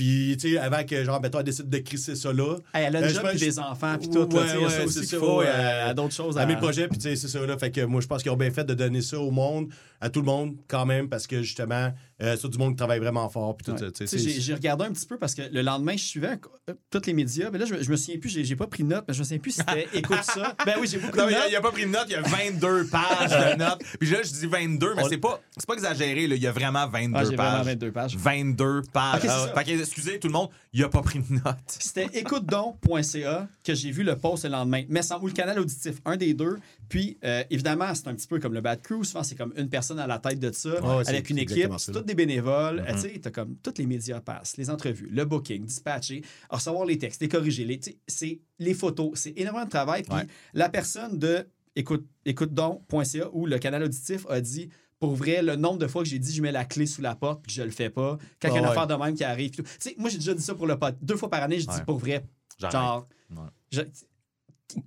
Puis 0.02 0.36
tu 0.40 0.54
sais, 0.54 0.58
avant 0.58 0.84
que, 0.84 1.04
genre, 1.04 1.22
elle 1.24 1.44
décide 1.44 1.70
de 1.70 1.78
crisser 1.78 2.16
ça 2.16 2.34
là. 2.34 2.56
Hey, 2.74 2.86
elle 2.88 2.96
a 2.96 3.02
Euh, 3.02 3.14
pense- 3.22 3.30
puis 3.30 3.40
des 3.40 3.60
enfants 3.60 3.98
puis 4.00 4.10
tout. 4.10 4.18
là, 4.18 4.26
Ouais, 4.26 4.30
tu 4.30 4.38
sais, 4.50 4.56
il 4.58 4.62
y 4.62 4.66
a 4.66 4.70
ça 4.72 4.78
ouais, 4.80 4.84
aussi 4.86 5.02
qu'il 5.02 5.20
faut 5.20 5.38
ouais. 5.42 5.46
euh, 5.48 5.90
à 5.92 5.94
d'autres 5.94 6.16
choses. 6.16 6.40
à 6.40 6.42
à- 6.42 6.46
mes 6.48 6.56
projets, 6.56 6.88
puis 6.88 6.98
tu 6.98 7.04
sais, 7.04 7.16
c'est 7.16 7.28
ça, 7.28 7.46
là. 7.46 7.56
Fait 7.60 7.70
que 7.70 7.82
moi, 7.82 8.02
je 8.02 8.08
pense 8.08 8.24
qu'ils 8.24 8.32
ont 8.32 8.36
bien 8.38 8.50
fait 8.50 8.64
de 8.64 8.74
donner 8.74 9.02
ça 9.02 9.20
au 9.20 9.30
monde, 9.30 9.68
à 10.00 10.10
tout 10.10 10.22
le 10.22 10.26
monde, 10.26 10.56
quand 10.68 10.88
même, 10.88 11.08
parce 11.08 11.28
que 11.28 11.44
justement, 11.44 11.94
euh, 12.22 12.38
c'est 12.40 12.48
du 12.50 12.58
monde 12.58 12.72
qui 12.74 12.78
travaille 12.78 13.00
vraiment 13.00 13.28
fort, 13.30 13.56
puis 13.58 13.66
tout 13.66 13.72
Ouais. 13.82 13.92
ça, 14.08 14.18
J'ai 14.18 14.54
regardé 14.54 14.86
un 14.86 14.92
petit 14.92 15.06
peu 15.06 15.18
parce 15.18 15.34
que 15.36 15.42
le 15.52 15.62
lendemain, 15.62 15.94
je 15.98 16.04
suivais 16.04 16.38
euh, 16.70 16.74
tous 16.90 17.02
les 17.06 17.14
médias. 17.14 17.50
Mais 17.52 17.58
là, 17.60 17.66
je, 17.66 17.74
me- 17.76 17.82
je 17.84 17.90
me 17.90 17.96
souviens 17.96 18.20
plus, 18.20 18.30
j'ai 18.30 18.44
j'ai 18.44 18.56
pas 18.56 18.68
pris 18.68 18.84
de 18.84 18.90
notes, 18.90 19.06
mais 19.08 19.14
je 19.14 19.20
me 19.20 19.24
souviens 19.24 19.40
plus 19.40 19.52
si 19.52 19.58
c'était 19.60 19.88
écoute 19.98 20.24
ça. 20.24 20.56
Ben 20.66 20.76
oui, 20.80 20.88
j'ai 20.90 20.98
beaucoup 21.00 21.18
Non, 21.18 21.26
de 21.28 21.32
notes. 21.32 21.46
il 21.50 21.56
a 21.56 21.62
pas 21.62 21.72
pris 21.72 21.84
de 21.86 21.90
note, 21.92 22.06
il 22.08 22.12
y 22.12 22.16
a 22.16 22.22
22 22.22 22.86
pages 22.92 23.30
de 23.32 23.58
notes. 23.58 23.82
Puis 24.00 24.10
là, 24.10 24.20
je 24.24 24.32
dis 24.32 24.46
22, 24.48 24.94
mais 24.96 25.04
c'est 25.10 25.18
pas, 25.18 25.42
c'est 25.58 25.66
pas 25.66 25.74
exagéré, 25.74 26.28
là. 26.28 26.36
il 26.36 26.42
y 26.42 26.48
a 26.48 26.52
vraiment 26.52 26.88
22 26.88 27.18
Ah, 27.18 27.20
pages. 27.24 27.36
vraiment 27.36 27.64
22 27.64 27.92
pages. 27.92 28.16
22 28.18 28.82
pages. 28.94 29.22
Fait 29.22 29.64
que, 29.64 29.80
excusez 29.82 30.20
tout 30.20 30.28
le 30.28 30.34
monde, 30.34 30.50
il 30.74 30.84
a 30.84 30.90
pas 30.90 31.02
pris 31.02 31.20
de 31.20 31.34
notes. 31.34 31.58
C'était 31.68 32.08
écoutedon.ca 32.18 33.48
que 33.64 33.74
j'ai 33.74 33.92
vu 33.92 34.04
le 34.04 34.16
post 34.18 34.44
le 34.44 34.50
lendemain. 34.52 34.84
Mais 34.90 35.02
sans 35.02 35.20
ou 35.22 35.28
le 35.28 35.34
canal 35.34 35.60
auditif, 35.60 35.96
un 36.06 36.18
des 36.18 36.34
deux. 36.34 36.60
Puis, 36.92 37.18
euh, 37.24 37.44
évidemment, 37.50 37.96
c'est 37.96 38.08
un 38.10 38.14
petit 38.14 38.28
peu 38.28 38.38
comme 38.40 38.54
le 38.54 38.60
Bad 38.60 38.82
Crew. 38.82 39.04
Souvent, 39.04 39.24
c'est 39.24 39.36
comme 39.36 39.54
une 39.56 39.70
personne 39.70 39.98
à 39.98 40.08
la 40.08 40.20
tête 40.20 40.40
de 40.40 40.52
ça, 40.52 40.70
ouais, 40.84 41.08
avec 41.08 41.30
une 41.30 41.38
équipe. 41.38 41.72
C'est 41.78 41.94
tous 41.94 42.02
des 42.02 42.16
bénévoles. 42.16 42.82
Mm-hmm. 42.82 42.90
Euh, 42.90 42.94
Tu 42.96 43.00
sais, 43.14 43.20
t'as 43.22 43.32
comme 43.32 43.56
tous 43.64 43.74
les 43.78 43.86
médias 43.86 44.20
passent, 44.20 44.58
les 44.58 44.70
entrevues, 44.70 45.08
le 45.10 45.24
booking, 45.24 45.64
dispatcher, 45.66 46.22
recevoir 46.50 46.86
les 46.86 46.98
textes, 46.98 47.22
les 47.22 47.30
corriger. 47.30 47.64
Les, 47.64 47.80
c'est 48.08 48.40
les 48.60 48.74
photos. 48.74 49.12
C'est 49.16 49.34
énormément 49.40 49.64
de 49.66 49.70
travail. 49.70 50.04
Puis, 50.04 50.14
Ouais. 50.14 50.28
la 50.54 50.68
personne 50.68 51.18
de 51.18 51.48
écoute, 51.78 52.06
écoutedon.ca 52.26 53.30
ou 53.34 53.46
le 53.46 53.58
canal 53.58 53.84
auditif 53.84 54.26
a 54.30 54.42
dit 54.42 54.70
pour 55.00 55.16
vrai, 55.16 55.42
le 55.42 55.56
nombre 55.56 55.80
de 55.80 55.88
fois 55.88 56.04
que 56.04 56.10
j'ai 56.10 56.20
dit 56.20 56.32
je 56.32 56.42
mets 56.44 56.52
la 56.52 56.64
clé 56.66 56.86
sous 56.86 57.02
la 57.02 57.16
porte 57.16 57.42
puis 57.42 57.52
que 57.56 57.60
je 57.60 57.64
le 57.66 57.72
fais 57.72 57.90
pas, 57.90 58.20
quand 58.40 58.50
il 58.50 58.54
y 58.54 58.58
a 58.58 58.60
une 58.60 58.66
Ah 58.66 58.70
affaire 58.72 58.86
de 58.86 58.94
même 58.94 59.16
qui 59.16 59.24
arrive. 59.24 59.50
Tu 59.50 59.64
sais, 59.80 59.96
moi, 59.98 60.10
j'ai 60.12 60.18
déjà 60.20 60.34
dit 60.36 60.44
ça 60.44 60.54
pour 60.54 60.68
le 60.68 60.78
pod. 60.78 60.96
Deux 61.02 61.16
fois 61.18 61.28
par 61.30 61.42
année, 61.42 61.60
je 61.60 61.66
dis 61.68 61.74
Ouais. 61.76 61.84
pour 61.86 61.98
vrai, 61.98 62.24
genre, 62.72 63.08
Ouais. 63.32 63.38
je- 63.72 63.82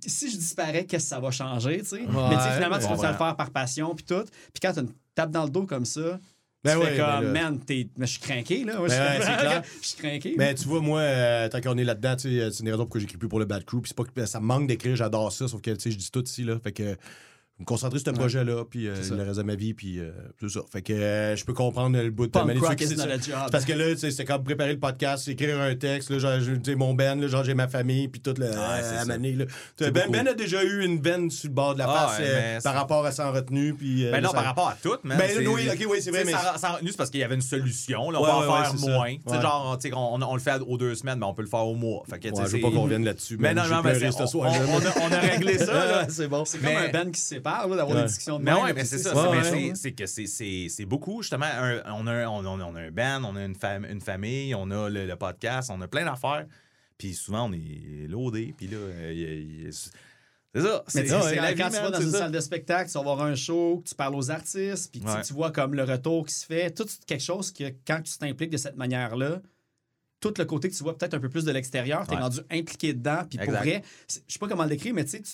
si 0.05 0.29
je 0.31 0.37
disparais, 0.37 0.85
qu'est-ce 0.85 1.05
que 1.05 1.09
ça 1.09 1.19
va 1.19 1.31
changer, 1.31 1.79
tu 1.79 1.85
sais? 1.85 1.99
mais 2.01 2.07
tu 2.07 2.15
Ouais, 2.15 2.39
sais, 2.41 2.51
finalement, 2.55 2.75
tu 2.77 2.83
ben, 2.83 2.87
continues 2.89 3.07
à 3.07 3.11
le 3.11 3.17
faire 3.17 3.35
par 3.35 3.51
passion 3.51 3.95
puis 3.95 4.05
tout. 4.05 4.23
Puis 4.23 4.59
quand 4.61 4.73
tu 4.73 4.79
une 4.79 4.89
tape 5.13 5.31
dans 5.31 5.43
le 5.43 5.49
dos 5.49 5.65
comme 5.65 5.85
ça, 5.85 6.19
Ben 6.63 6.73
tu 6.73 6.77
ouais, 6.79 6.85
fais 6.91 6.97
ben 6.97 7.05
comme, 7.15 7.23
là- 7.25 7.31
man, 7.31 7.59
t'es... 7.59 7.87
mais 7.97 8.05
je 8.07 8.11
suis 8.13 8.21
craqué, 8.21 8.63
là. 8.63 8.77
Moi, 8.79 8.87
je 8.87 8.93
Ben 8.95 9.11
suis- 9.11 9.19
ouais, 9.21 9.25
c'est 9.25 9.37
clair. 9.45 9.63
Je 9.81 9.87
suis 9.87 9.97
craqué. 9.97 10.35
Mais 10.37 10.55
tu 10.55 10.67
vois, 10.67 10.81
moi, 10.81 10.99
euh, 10.99 11.49
tant 11.49 11.61
qu'on 11.61 11.77
est 11.77 11.83
là-dedans, 11.83 12.15
tu 12.15 12.21
sais, 12.39 12.51
c'est 12.51 12.59
une 12.59 12.65
des 12.65 12.71
raisons 12.71 12.83
pourquoi 12.83 13.01
j'écris 13.01 13.17
plus 13.17 13.29
pour 13.29 13.39
le 13.39 13.45
Bad 13.45 13.63
Crew. 13.65 13.81
Puis 13.81 13.89
c'est 13.89 13.97
pas 13.97 14.03
que 14.03 14.25
ça 14.25 14.39
me 14.39 14.45
manque 14.45 14.67
d'écrire, 14.67 14.95
j'adore 14.95 15.31
ça, 15.31 15.47
sauf 15.47 15.61
que 15.61 15.71
tu 15.71 15.79
sais, 15.79 15.91
je 15.91 15.97
dis 15.97 16.09
tout 16.11 16.23
ici, 16.25 16.43
là. 16.43 16.57
Fait 16.59 16.71
que 16.71 16.95
me 17.57 17.63
concentrer 17.63 17.99
sur 17.99 18.09
ce 18.11 18.15
projet-là, 18.19 18.65
puis 18.69 18.87
euh, 18.87 18.95
le 19.11 19.23
reste 19.23 19.37
de 19.37 19.43
ma 19.43 19.55
vie, 19.55 19.73
puis 19.73 19.99
euh, 19.99 20.11
tout 20.37 20.49
ça. 20.49 20.59
Fait 20.69 20.81
que 20.81 20.91
euh, 20.91 21.35
je 21.37 21.45
peux 21.45 21.53
comprendre 21.53 21.97
le 21.97 22.11
bout 22.11 22.25
de 22.27 22.31
Punk 22.31 22.47
mais 22.47 22.53
rock 22.55 22.71
ceux 22.71 22.75
qui- 22.75 22.83
is 22.83 22.87
c'est 22.87 22.95
not 22.97 23.03
ça. 23.03 23.09
a 23.13 23.17
job. 23.43 23.49
Parce 23.51 23.63
que 23.63 23.71
là, 23.71 23.95
c'est 23.95 24.25
comme 24.25 24.43
préparer 24.43 24.73
le 24.73 24.79
podcast, 24.79 25.25
écrire 25.29 25.61
un 25.61 25.73
texte, 25.75 26.09
là, 26.09 26.19
genre, 26.19 26.33
sais, 26.63 26.75
mon 26.75 26.93
Ben, 26.93 27.19
là, 27.21 27.27
genre, 27.27 27.45
j'ai 27.45 27.53
ma 27.53 27.69
famille, 27.69 28.09
puis 28.09 28.19
tout 28.19 28.33
le. 28.37 28.51
c'est 28.51 28.57
à 28.57 28.99
ça. 28.99 29.05
Mané, 29.05 29.31
là. 29.33 29.45
Tu 29.45 29.51
sais, 29.53 29.85
C'est 29.85 29.91
Ben, 29.91 30.11
ben 30.11 30.27
a 30.27 30.33
déjà 30.33 30.63
eu 30.63 30.83
une 30.83 31.01
veine 31.01 31.31
sur 31.31 31.47
le 31.49 31.53
bord 31.55 31.73
de 31.75 31.79
la 31.79 31.85
Ah 31.87 32.07
face 32.09 32.19
ouais, 32.19 32.25
euh, 32.27 32.55
mais 32.55 32.61
par 32.61 32.73
rapport 32.73 33.05
à 33.05 33.11
sans 33.13 33.31
retenue, 33.31 33.73
puis. 33.73 34.05
euh, 34.05 34.11
Ben 34.11 34.21
non, 34.21 34.29
ça- 34.29 34.35
par 34.35 34.43
rapport 34.45 34.67
à 34.69 34.75
tout, 34.81 34.97
man. 35.03 35.17
Ben 35.17 35.29
oui, 35.47 35.69
ok, 35.71 35.87
oui, 35.89 35.97
c'est 36.01 36.11
vrai, 36.11 36.23
mais- 36.25 36.33
Sans, 36.57 36.73
retenue, 36.73 36.91
c'est 36.91 36.97
parce 36.97 37.09
qu'il 37.09 37.21
y 37.21 37.23
avait 37.23 37.35
une 37.35 37.41
solution. 37.41 38.11
Là, 38.11 38.19
on 38.19 38.23
Ouais, 38.23 38.29
peut 38.31 38.35
ouais, 38.37 38.43
en 38.43 38.59
ouais, 38.59 38.65
faire 38.65 38.89
moins. 38.89 39.15
Tu 39.15 39.33
sais, 39.33 39.41
genre, 39.41 39.77
tu 39.81 39.87
sais, 39.89 39.95
on, 39.95 40.21
on 40.21 40.33
le 40.33 40.41
fait 40.41 40.59
aux 40.67 40.77
deux 40.77 40.93
semaines, 40.95 41.19
mais 41.19 41.25
on 41.25 41.33
peut 41.33 41.41
le 41.43 41.47
faire 41.47 41.65
au 41.65 41.75
mois. 41.75 42.03
Fait 42.09 42.19
que, 42.19 42.27
je 42.27 42.41
veux 42.57 42.59
pas 42.59 42.69
qu'on 42.71 42.81
revienne 42.83 43.05
là-dessus. 43.05 43.37
Mais 43.39 43.53
non, 43.53 43.63
J'ai 43.63 43.69
non, 43.69 43.75
mais 43.77 43.91
pleuré 43.93 44.11
c'est- 44.11 44.25
ce 44.27 44.35
on, 44.37 44.43
a, 44.43 45.07
on 45.09 45.11
a 45.13 45.19
réglé 45.19 45.57
ça. 45.57 46.05
c'est 46.09 46.27
bon. 46.27 46.43
C'est 46.43 46.57
comme 46.57 46.67
Mais- 46.69 46.89
un 46.89 47.03
band 47.05 47.11
qui 47.11 47.21
se 47.21 47.35
sépare, 47.49 47.67
là, 47.67 47.75
d'avoir 47.75 47.95
Ouais. 47.97 48.01
des 48.03 48.07
discussions 48.07 48.39
de 48.39 48.43
Mais 48.43 48.53
ouais, 48.53 48.73
mais 48.73 48.85
c'est 48.85 48.97
ça. 48.97 49.13
c'est- 49.75 49.91
que 49.93 50.05
c'est- 50.05 50.27
c'est 50.27 50.67
c'est 50.69 50.85
beaucoup, 50.85 51.21
justement. 51.21 51.45
un- 51.45 51.81
on, 51.93 52.07
a, 52.07 52.11
un- 52.13 52.27
on, 52.27 52.43
a, 52.45 52.63
on 52.65 52.75
a 52.75 52.81
un 52.81 52.91
band, 52.91 53.23
on 53.23 53.35
a 53.35 53.43
une, 53.45 53.53
fam- 53.55 53.89
une 53.89 54.01
famille, 54.01 54.55
on 54.55 54.69
a 54.71 54.89
le, 54.89 55.05
le 55.05 55.15
podcast, 55.15 55.69
on 55.71 55.79
a 55.81 55.87
plein 55.87 56.05
d'affaires. 56.05 56.45
Puis 56.97 57.13
souvent, 57.13 57.49
on 57.49 57.53
est 57.53 58.07
loadé. 58.07 58.53
Puis 58.57 58.67
là, 58.67 58.77
euh, 58.77 59.69
c'est 59.71 60.61
ça. 60.61 60.83
Mais 60.95 61.05
C'est 61.07 61.07
quand, 61.57 61.69
tu 61.69 61.75
vas 61.75 61.91
dans 61.91 61.99
une 61.99 62.11
ça. 62.11 62.19
salle 62.19 62.31
de 62.31 62.39
spectacle, 62.39 62.89
tu 62.89 62.97
vas 62.97 63.03
voir 63.03 63.21
un 63.21 63.35
show, 63.35 63.81
que 63.83 63.89
tu 63.89 63.95
parles 63.95 64.15
aux 64.15 64.31
artistes, 64.31 64.91
puis 64.91 65.01
tu- 65.01 65.07
Ouais. 65.07 65.21
tu 65.21 65.33
vois 65.33 65.51
comme 65.51 65.73
le 65.75 65.83
retour 65.83 66.25
qui 66.25 66.33
se 66.33 66.45
fait, 66.45 66.71
tout 66.71 66.87
quelque 67.05 67.21
chose 67.23 67.51
que 67.51 67.65
quand 67.85 68.01
tu 68.01 68.17
t'impliques 68.17 68.51
de 68.51 68.57
cette 68.57 68.77
manière-là, 68.77 69.41
tout 70.21 70.33
le 70.37 70.45
côté 70.45 70.69
que 70.69 70.73
tu 70.75 70.83
vois 70.83 70.97
peut-être 70.97 71.13
un 71.13 71.19
peu 71.19 71.29
plus 71.29 71.43
de 71.43 71.51
l'extérieur, 71.51 72.07
tu 72.07 72.13
es 72.13 72.15
Ouais. 72.15 72.21
rendu 72.23 72.39
impliqué 72.49 72.93
dedans, 72.93 73.23
puis 73.29 73.37
pour 73.37 73.53
vrai, 73.53 73.83
je 74.09 74.19
sais 74.27 74.39
pas 74.39 74.47
comment 74.47 74.63
le 74.63 74.69
décrire, 74.69 74.93
mais 74.93 75.03
tu 75.03 75.11
sais, 75.11 75.21
tu- 75.21 75.33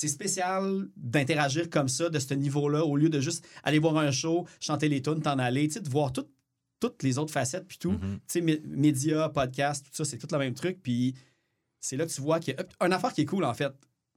c'est 0.00 0.08
spécial 0.08 0.88
d'interagir 0.96 1.68
comme 1.70 1.88
ça, 1.88 2.08
de 2.08 2.18
ce 2.18 2.34
niveau-là, 2.34 2.84
au 2.84 2.96
lieu 2.96 3.08
de 3.08 3.20
juste 3.20 3.44
aller 3.64 3.78
voir 3.80 3.96
un 3.98 4.12
show, 4.12 4.46
chanter 4.60 4.88
les 4.88 5.02
tunes, 5.02 5.20
t'en 5.20 5.38
aller, 5.38 5.66
de 5.66 5.88
voir 5.90 6.12
tout- 6.12 6.28
toutes 6.78 7.02
les 7.02 7.18
autres 7.18 7.32
facettes, 7.32 7.66
puis 7.66 7.78
tout. 7.78 7.98
Tu 7.98 8.20
sais, 8.28 8.40
mé- 8.40 8.62
médias, 8.64 9.28
podcasts, 9.28 9.84
tout 9.86 9.90
ça, 9.92 10.04
c'est 10.04 10.18
tout 10.18 10.28
le 10.30 10.38
même 10.38 10.54
truc, 10.54 10.78
puis 10.82 11.14
c'est 11.80 11.96
là 11.96 12.06
que 12.06 12.12
tu 12.12 12.20
vois 12.20 12.38
qu'il 12.38 12.54
y 12.54 12.56
a 12.56 12.86
une 12.86 12.92
affaire 12.92 13.12
qui 13.12 13.22
est 13.22 13.26
cool, 13.26 13.44
en 13.44 13.54
fait, 13.54 13.72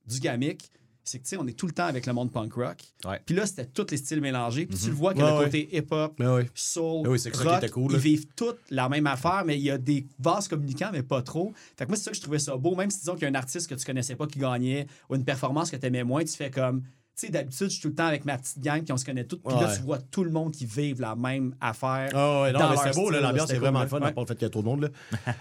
du 0.05 0.19
gamic, 0.19 0.71
c'est 1.03 1.17
que, 1.19 1.23
tu 1.23 1.29
sais, 1.29 1.37
on 1.37 1.47
est 1.47 1.53
tout 1.53 1.65
le 1.67 1.73
temps 1.73 1.85
avec 1.85 2.05
le 2.05 2.13
monde 2.13 2.31
punk 2.31 2.53
rock. 2.53 2.77
Puis 3.25 3.35
là, 3.35 3.45
c'était 3.45 3.65
tous 3.65 3.87
les 3.91 3.97
styles 3.97 4.21
mélangés. 4.21 4.65
Puis 4.65 4.77
tu 4.77 4.85
Mhm. 4.85 4.89
le 4.91 4.95
vois 4.95 5.13
que 5.13 5.19
Ouais, 5.19 5.31
le 5.31 5.37
ouais. 5.37 5.43
côté 5.45 5.75
hip-hop, 5.77 6.21
soul, 6.53 7.19
ça 7.19 7.29
rock, 7.43 7.69
cool, 7.71 7.91
ils 7.93 7.97
vivent 7.97 8.27
toutes 8.35 8.59
la 8.69 8.87
même 8.89 9.07
affaire, 9.07 9.43
mais 9.45 9.57
il 9.57 9.63
y 9.63 9.71
a 9.71 9.77
des 9.77 10.05
vases 10.19 10.47
communicants, 10.47 10.89
mais 10.91 11.03
pas 11.03 11.21
trop. 11.21 11.53
Fait 11.77 11.85
que 11.85 11.89
moi, 11.89 11.97
c'est 11.97 12.03
ça 12.03 12.11
que 12.11 12.17
je 12.17 12.21
trouvais 12.21 12.39
ça 12.39 12.55
beau. 12.55 12.75
Même 12.75 12.91
si 12.91 12.99
disons 12.99 13.13
qu'il 13.13 13.23
y 13.23 13.25
a 13.25 13.29
un 13.29 13.35
artiste 13.35 13.67
que 13.69 13.75
tu 13.75 13.85
connaissais 13.85 14.15
pas 14.15 14.27
qui 14.27 14.39
gagnait 14.39 14.87
ou 15.09 15.15
une 15.15 15.25
performance 15.25 15.71
que 15.71 15.75
tu 15.77 15.85
aimais 15.85 16.03
moins, 16.03 16.23
tu 16.23 16.33
fais 16.35 16.51
comme. 16.51 16.83
Sais, 17.21 17.29
d'habitude, 17.29 17.67
je 17.67 17.73
suis 17.73 17.81
tout 17.81 17.89
le 17.89 17.93
temps 17.93 18.07
avec 18.07 18.25
ma 18.25 18.35
petite 18.35 18.59
gang, 18.61 18.81
puis 18.81 18.91
on 18.91 18.97
se 18.97 19.05
connaît 19.05 19.25
tous. 19.25 19.37
Puis 19.37 19.53
là, 19.53 19.71
tu 19.75 19.83
vois 19.83 19.99
tout 19.99 20.23
le 20.23 20.31
monde 20.31 20.51
qui 20.53 20.65
vive 20.65 20.99
la 21.01 21.15
même 21.15 21.53
affaire. 21.61 22.09
Ah 22.15 22.41
ouais, 22.41 22.51
non, 22.51 22.71
mais 22.71 22.77
c'est 22.77 22.95
beau, 22.95 23.11
l'ambiance 23.11 23.41
c'était 23.41 23.57
est 23.57 23.59
vraiment 23.59 23.81
cool, 23.81 23.89
fun, 23.89 24.01
à 24.01 24.11
part 24.11 24.23
le 24.23 24.27
fait 24.27 24.33
qu'il 24.33 24.41
y 24.41 24.47
a 24.47 24.49
trop 24.49 24.61
de 24.61 24.65
monde. 24.65 24.81
Là. 24.81 24.89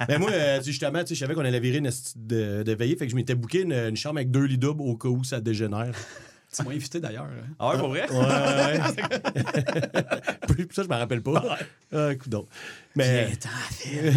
mais 0.09 0.19
moi, 0.19 0.31
euh, 0.31 0.63
justement, 0.63 1.01
tu 1.01 1.07
sais, 1.07 1.15
je 1.15 1.21
savais 1.21 1.33
qu'on 1.33 1.41
allait 1.41 1.59
virer 1.59 1.79
une 1.79 1.91
de, 2.17 2.63
de 2.65 2.73
veillée, 2.75 2.97
fait 2.97 3.07
que 3.07 3.11
je 3.11 3.17
m'étais 3.17 3.35
booké 3.35 3.63
une, 3.63 3.73
une 3.73 3.97
chambre 3.97 4.19
avec 4.19 4.31
deux 4.31 4.45
lits 4.45 4.59
doubles 4.59 4.83
au 4.83 4.95
cas 4.95 5.09
où 5.09 5.25
ça 5.25 5.41
dégénère. 5.41 5.95
Tu 6.55 6.63
m'as 6.65 6.71
invité 6.73 6.99
d'ailleurs. 7.01 7.25
hein. 7.27 7.47
Ah 7.61 7.71
ouais, 7.71 7.79
pour 7.79 7.89
vrai? 7.91 8.11
Ouais, 8.11 8.17
ouais. 8.19 8.81
Plus 10.49 10.67
ça, 10.73 10.83
je 10.83 10.89
me 10.89 10.95
rappelle 10.95 11.23
pas. 11.23 11.59
Ah, 11.95 12.13
écoute 12.13 12.29
donc. 12.29 12.49
Mais. 12.97 13.29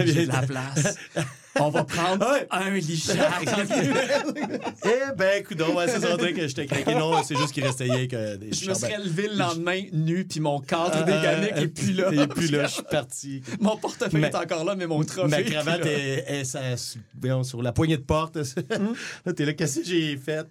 J'ai 0.06 0.26
de 0.26 0.32
la 0.32 0.42
place. 0.42 0.96
On 1.60 1.70
va 1.70 1.84
prendre 1.84 2.28
Ouais. 2.32 2.48
un 2.50 2.72
lit 2.72 2.98
chaque. 2.98 3.18
Eh 4.86 5.16
ben, 5.16 5.40
écoute 5.42 5.58
donc, 5.58 5.78
ouais, 5.78 5.88
c'est 5.88 6.00
ça, 6.00 6.18
que 6.18 6.48
j'étais 6.48 6.66
craqué. 6.66 6.96
Non, 6.96 7.22
c'est 7.24 7.38
juste 7.38 7.52
qu'il 7.52 7.64
restait 7.64 7.84
rien 7.84 8.08
que 8.08 8.36
des 8.38 8.52
Je 8.52 8.68
me 8.68 8.74
serais 8.74 8.98
levé 8.98 9.28
le 9.28 9.36
lendemain 9.36 9.82
nu, 9.92 10.26
puis 10.26 10.40
mon 10.40 10.60
cadre 10.60 10.92
Ah, 10.96 11.04
des 11.04 11.12
gamiques 11.12 11.52
ah, 11.56 11.62
est 11.62 11.68
plus 11.68 11.94
là. 11.94 12.12
Est 12.12 12.28
plus 12.28 12.50
là, 12.52 12.66
je 12.66 12.74
suis 12.74 12.84
parti. 12.84 13.44
Mon 13.60 13.78
portefeuille 13.78 14.24
est 14.24 14.36
encore 14.36 14.64
là, 14.64 14.76
mais 14.76 14.88
mon 14.88 15.04
trophée. 15.04 15.28
Ma 15.30 15.40
est 15.42 15.44
plus 15.44 15.54
cravate 15.54 15.86
est, 15.86 16.26
est- 16.42 16.98
voyons, 17.20 17.44
sur 17.44 17.62
la 17.62 17.72
poignée 17.72 17.98
de 17.98 18.02
porte. 18.04 18.38
là, 18.38 19.34
t'es 19.34 19.46
là, 19.46 19.54
qu'est-ce 19.54 19.82
que 19.82 19.86
j'ai 19.86 20.18
fait? 20.18 20.48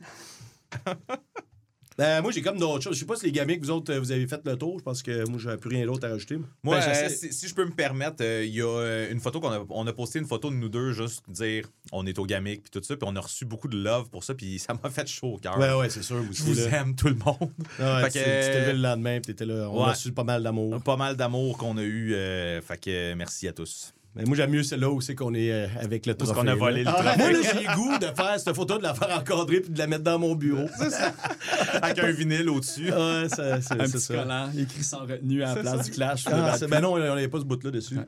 Ben, 1.98 2.22
moi, 2.22 2.30
j'ai 2.32 2.42
comme 2.42 2.58
d'autres 2.58 2.82
choses. 2.84 2.94
Je 2.94 3.00
sais 3.00 3.06
pas 3.06 3.16
si 3.16 3.26
les 3.26 3.32
gamins 3.32 3.54
que 3.56 3.60
vous 3.60 3.70
autres, 3.70 3.92
euh, 3.92 3.98
vous 4.00 4.12
avez 4.12 4.26
fait 4.26 4.40
le 4.44 4.56
tour. 4.56 4.78
Je 4.78 4.82
pense 4.84 5.02
que 5.02 5.28
moi, 5.28 5.38
j'avais 5.38 5.56
plus 5.58 5.70
rien 5.70 5.86
d'autre 5.86 6.06
à 6.06 6.10
rajouter. 6.10 6.38
Moi, 6.62 6.78
Ben, 6.78 6.88
euh, 6.88 7.08
si, 7.08 7.32
si 7.32 7.48
je 7.48 7.54
peux 7.54 7.64
me 7.64 7.70
permettre, 7.70 8.16
euh, 8.22 8.44
il 8.44 8.54
y 8.54 8.62
a 8.62 9.08
une 9.10 9.20
photo 9.20 9.40
qu'on 9.40 9.50
a, 9.52 9.64
on 9.70 9.86
a 9.86 9.92
posté 9.92 10.18
une 10.18 10.26
photo 10.26 10.50
de 10.50 10.54
nous 10.56 10.68
deux, 10.68 10.92
juste 10.92 11.22
dire 11.28 11.68
on 11.92 12.06
est 12.06 12.18
au 12.18 12.24
gamic 12.26 12.62
puis 12.62 12.70
tout 12.70 12.82
ça, 12.82 12.96
puis 12.96 13.08
on 13.10 13.14
a 13.16 13.20
reçu 13.20 13.44
beaucoup 13.44 13.68
de 13.68 13.76
love 13.76 14.08
pour 14.10 14.24
ça, 14.24 14.34
puis 14.34 14.58
ça 14.58 14.74
m'a 14.82 14.90
fait 14.90 15.06
chaud 15.06 15.34
au 15.34 15.38
cœur. 15.38 15.58
Ouais, 15.58 15.72
ouais, 15.74 15.90
c'est 15.90 16.02
sûr. 16.02 16.16
Vous, 16.22 16.32
Je 16.32 16.42
vous 16.42 16.54
là. 16.54 16.80
aime 16.80 16.94
tout 16.94 17.08
le 17.08 17.14
monde. 17.16 17.50
Ah 17.78 17.96
ouais, 18.02 18.10
Fait 18.10 18.18
tu 18.18 18.24
que- 18.24 18.24
tu 18.46 18.52
t'es 18.52 18.60
levé 18.60 18.72
le 18.72 18.78
lendemain, 18.82 19.20
puis 19.20 19.34
t'étais 19.34 19.46
là. 19.46 19.68
On 19.70 19.82
a 19.84 19.92
reçu 19.92 20.12
pas 20.12 20.24
mal 20.24 20.42
d'amour. 20.42 20.80
Pas 20.82 20.96
mal 20.96 21.16
d'amour 21.16 21.58
qu'on 21.58 21.76
a 21.76 21.82
eu, 21.82 22.14
euh, 22.14 22.60
fait 22.62 22.78
que 22.78 23.14
merci 23.14 23.48
à 23.48 23.52
tous. 23.52 23.92
Mais 24.14 24.24
moi, 24.24 24.36
j'aime 24.36 24.50
mieux 24.50 24.62
celle-là 24.62 24.90
où 24.90 25.00
c'est 25.00 25.14
qu'on 25.14 25.32
est 25.34 25.50
euh, 25.50 25.66
avec 25.80 26.04
le 26.04 26.14
Parce 26.14 26.30
trophée. 26.30 26.46
qu'on 26.46 26.52
a 26.52 26.54
volé 26.54 26.82
le 26.84 26.88
Ah, 26.90 26.92
trophée. 26.92 27.18
Moi, 27.18 27.32
là, 27.32 27.38
j'ai 27.42 27.66
le 27.66 27.74
goût 27.74 27.98
de 27.98 28.06
faire 28.06 28.38
cette 28.38 28.54
photo, 28.54 28.76
de 28.76 28.82
la 28.82 28.92
faire 28.94 29.16
encadrer 29.18 29.60
puis 29.60 29.70
de 29.72 29.78
la 29.78 29.86
mettre 29.86 30.04
dans 30.04 30.18
mon 30.18 30.34
bureau. 30.34 30.66
Avec 31.82 31.98
un 31.98 32.10
vinyle 32.12 32.48
au-dessus. 32.50 32.92
Ouais, 32.92 33.28
ça- 33.28 33.60
c'est 33.62 33.72
Un 33.80 33.86
c'est 33.86 33.92
petit 33.92 34.00
ça. 34.00 34.14
collant, 34.14 34.50
écrit 34.58 34.84
sans 34.84 35.00
retenue 35.06 35.42
à 35.42 35.54
la 35.54 35.60
place 35.62 35.86
du 35.86 35.90
clash. 35.92 36.24
Ah, 36.26 36.56
c'est- 36.58 36.66
ben 36.66 36.80
non, 36.80 36.92
on 36.94 36.98
n'avait 36.98 37.28
pas 37.28 37.38
ce 37.38 37.44
bout-là 37.44 37.70
dessus. 37.70 37.96
Ouais. 37.96 38.04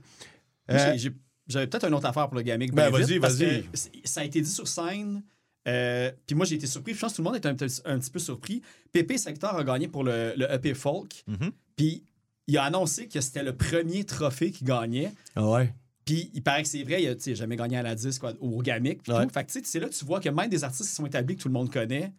Euh, 0.71 0.93
J'ai- 0.93 0.99
j'ai- 0.99 1.13
J'avais 1.47 1.67
peut-être 1.67 1.87
une 1.87 1.93
autre 1.95 2.07
affaire 2.07 2.27
pour 2.29 2.37
le 2.37 2.43
gamic. 2.43 2.73
Ben, 2.73 2.89
vas-y, 2.91 3.19
vas-y. 3.19 3.65
c'est- 3.75 3.91
Ça 4.05 4.21
a 4.23 4.25
été 4.25 4.41
dit 4.41 4.51
sur 4.51 4.67
scène. 4.67 5.23
euh, 5.69 6.11
puis 6.27 6.35
moi, 6.37 6.47
j'ai 6.47 6.55
été 6.57 6.67
surpris. 6.67 6.95
Je 6.95 7.01
pense 7.01 7.13
que 7.13 7.17
tout 7.17 7.23
le 7.23 7.27
monde 7.29 7.37
était 7.37 7.49
un, 7.49 7.55
petit- 7.55 7.83
un 7.85 7.99
petit 7.99 8.11
peu 8.11 8.19
surpris. 8.19 8.63
Pépé 8.93 9.19
Sector 9.19 9.55
a 9.57 9.63
gagné 9.65 9.87
pour 9.89 10.05
le, 10.05 10.33
le 10.39 10.51
EP 10.51 10.73
Folk. 10.75 11.23
Mhm. 11.27 11.51
Puis 11.77 12.03
il 12.47 12.57
a 12.59 12.65
annoncé 12.65 13.09
que 13.09 13.21
c'était 13.21 13.43
le 13.43 13.55
premier 13.55 14.05
trophée 14.05 14.53
qu'il 14.53 14.67
gagnait. 14.67 15.13
Ah 15.37 15.47
ouais. 15.49 15.75
Puis 16.05 16.31
il 16.35 16.43
paraît 16.43 16.63
que 16.63 16.69
c'est 16.69 16.83
vrai, 16.83 17.03
il 17.03 17.09
a 17.09 17.35
jamais 17.35 17.57
gagné 17.57 17.77
à 17.79 17.83
la 17.83 17.95
disque 17.95 18.21
quoi, 18.21 18.33
ou 18.41 18.59
au 18.59 18.63
gamic. 18.63 19.03
puis 19.03 19.13
Ouais. 19.13 19.27
Fait 19.33 19.45
que 19.45 19.53
tu 19.53 19.59
sais, 19.61 19.65
c'est 19.65 19.81
là 19.81 19.89
que 19.89 19.95
tu 19.95 20.05
vois 20.05 20.21
que 20.21 20.29
même 20.29 20.51
des 20.51 20.63
artistes 20.65 20.89
qui 20.91 20.95
sont 20.95 21.07
établis, 21.07 21.37
que 21.37 21.43
tout 21.43 21.49
le 21.49 21.55
monde 21.55 21.73
connaît, 21.73 22.13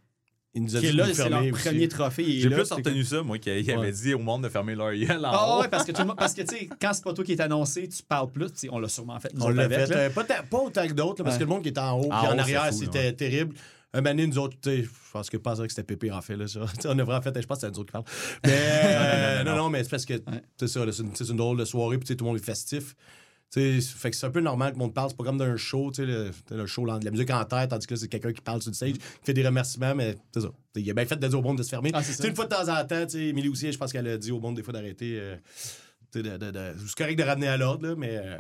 Il 0.56 0.64
nous 0.64 0.76
a 0.76 0.80
dit 0.80 0.92
là, 0.94 1.06
c'est 1.14 1.30
leur 1.30 1.42
aussi. 1.42 1.52
premier 1.52 1.88
trophée. 1.88 2.40
J'ai 2.40 2.50
plus 2.50 2.72
retenu 2.72 3.04
ça, 3.04 3.22
moi, 3.22 3.38
qu'il 3.38 3.52
avait 3.52 3.76
Ouais. 3.78 3.92
dit 3.92 4.14
au 4.14 4.20
monde 4.20 4.44
de 4.44 4.50
fermer 4.50 4.74
leur 4.74 4.94
gueule 4.96 5.24
en 5.26 5.30
Ah 5.32 5.58
haut. 5.58 5.62
ouais, 5.62 5.68
parce 5.68 5.84
que, 5.84 5.92
tout 5.92 6.02
le 6.02 6.08
monde- 6.08 6.18
parce 6.18 6.34
que 6.34 6.42
tu 6.44 6.56
sais, 6.56 6.70
quand 6.80 6.94
c'est 6.94 7.04
pas 7.04 7.14
toi 7.14 7.24
qui 7.26 7.34
est 7.34 7.42
annoncé, 7.42 7.88
tu 7.90 8.02
parles 8.04 8.32
plus. 8.32 8.48
On 8.72 8.80
l'a 8.80 8.88
sûrement 8.88 9.20
fait. 9.20 9.32
On 9.40 9.50
l'a 9.50 9.68
fait. 9.70 9.92
euh, 9.94 10.10
pas, 10.10 10.24
ta- 10.24 10.44
pas 10.44 10.60
autant 10.60 10.88
que 10.88 10.94
d'autres, 10.94 11.24
parce 11.24 11.36
que 11.38 11.44
le 11.44 11.50
monde 11.50 11.62
qui 11.64 11.70
était 11.70 11.80
en 11.82 12.00
haut, 12.00 12.06
En 12.12 12.20
puis 12.20 12.28
en 12.32 12.36
haut, 12.36 12.40
arrière, 12.40 12.74
c'était 12.74 13.12
terrible. 13.14 13.54
Un 13.94 14.02
donné, 14.02 14.28
nous 14.28 14.38
autres, 14.40 14.58
tu 14.62 14.70
sais, 14.70 14.84
je 14.84 14.90
pense 15.14 15.30
que 15.30 15.38
pas 15.38 15.56
que 15.56 15.68
c'était 15.70 15.84
Pépé 15.84 16.12
en 16.12 16.22
fait. 16.22 16.36
Là, 16.36 16.48
ça. 16.48 16.60
On 16.86 17.00
a 17.00 17.04
vraiment 17.04 17.22
fait, 17.22 17.42
je 17.42 17.48
pense 17.48 17.60
que 17.60 17.62
c'est 17.68 17.72
nous 17.72 17.80
autres 17.80 17.86
qui 17.88 17.92
parlent. 17.94 18.04
Mais, 18.46 18.52
euh, 18.86 19.44
non, 19.46 19.56
non, 19.56 19.70
mais 19.70 19.84
c'est 19.84 19.90
parce 19.90 20.06
que 20.06 20.16
c'est 20.58 20.68
ça, 20.68 20.82
c'est 20.92 21.30
une, 21.30 21.38
drôle 21.38 21.58
de 21.58 21.64
soirée, 21.66 21.98
puis 21.98 22.16
tout 22.16 22.24
le 22.26 22.30
monde 22.30 22.38
est 22.38 22.44
festif. 22.46 22.96
Fait 23.54 24.10
que 24.12 24.16
c'est 24.18 24.26
un 24.26 24.32
peu 24.32 24.42
normal 24.42 24.72
que 24.74 24.78
le 24.78 24.80
monde 24.84 24.94
parle. 24.94 25.10
C'est 25.10 25.16
pas 25.18 25.24
comme 25.24 25.38
d'un 25.38 25.56
show, 25.56 25.90
tu 25.92 26.06
sais, 26.06 26.32
le, 26.52 26.66
show, 26.66 26.86
la 26.86 27.00
musique 27.00 27.30
en 27.32 27.46
tête, 27.46 27.70
tandis 27.70 27.88
que 27.88 27.94
là, 27.94 28.00
c'est 28.02 28.08
quelqu'un 28.10 28.34
qui 28.34 28.42
parle 28.42 28.62
sur 28.62 28.70
le 28.72 28.76
stage, 28.76 28.94
qui 28.94 29.00
fait 29.24 29.34
des 29.34 29.46
remerciements, 29.46 29.96
mais 29.96 30.18
c'est 30.34 30.42
ça. 30.42 30.50
T'sais, 30.74 30.82
Il 30.82 30.90
a 30.90 30.94
bien 30.94 31.06
fait 31.06 31.16
de 31.16 31.26
dire 31.28 31.40
au 31.40 31.42
monde 31.42 31.58
de 31.58 31.64
se 31.64 31.70
fermer. 31.70 31.92
Ah, 31.94 32.04
c'est 32.04 32.28
une 32.28 32.36
fois 32.36 32.46
de 32.46 32.50
temps 32.50 32.68
en 32.68 32.86
temps, 32.86 33.06
tu 33.06 33.12
sais, 33.12 33.26
Émilie 33.28 33.48
aussi, 33.50 33.72
je 33.72 33.78
pense 33.78 33.92
qu'elle 33.94 34.08
a 34.08 34.18
dit 34.18 34.32
au 34.32 34.40
monde 34.42 34.56
des 34.58 34.64
fois 34.64 34.74
d'arrêter. 34.74 35.18
euh, 35.20 35.38
c'est 36.14 36.96
correct 36.98 37.16
de 37.18 37.24
ramener 37.24 37.48
à 37.48 37.58
l'ordre, 37.58 37.88
là, 37.88 37.96
mais. 37.98 38.18
euh, 38.18 38.38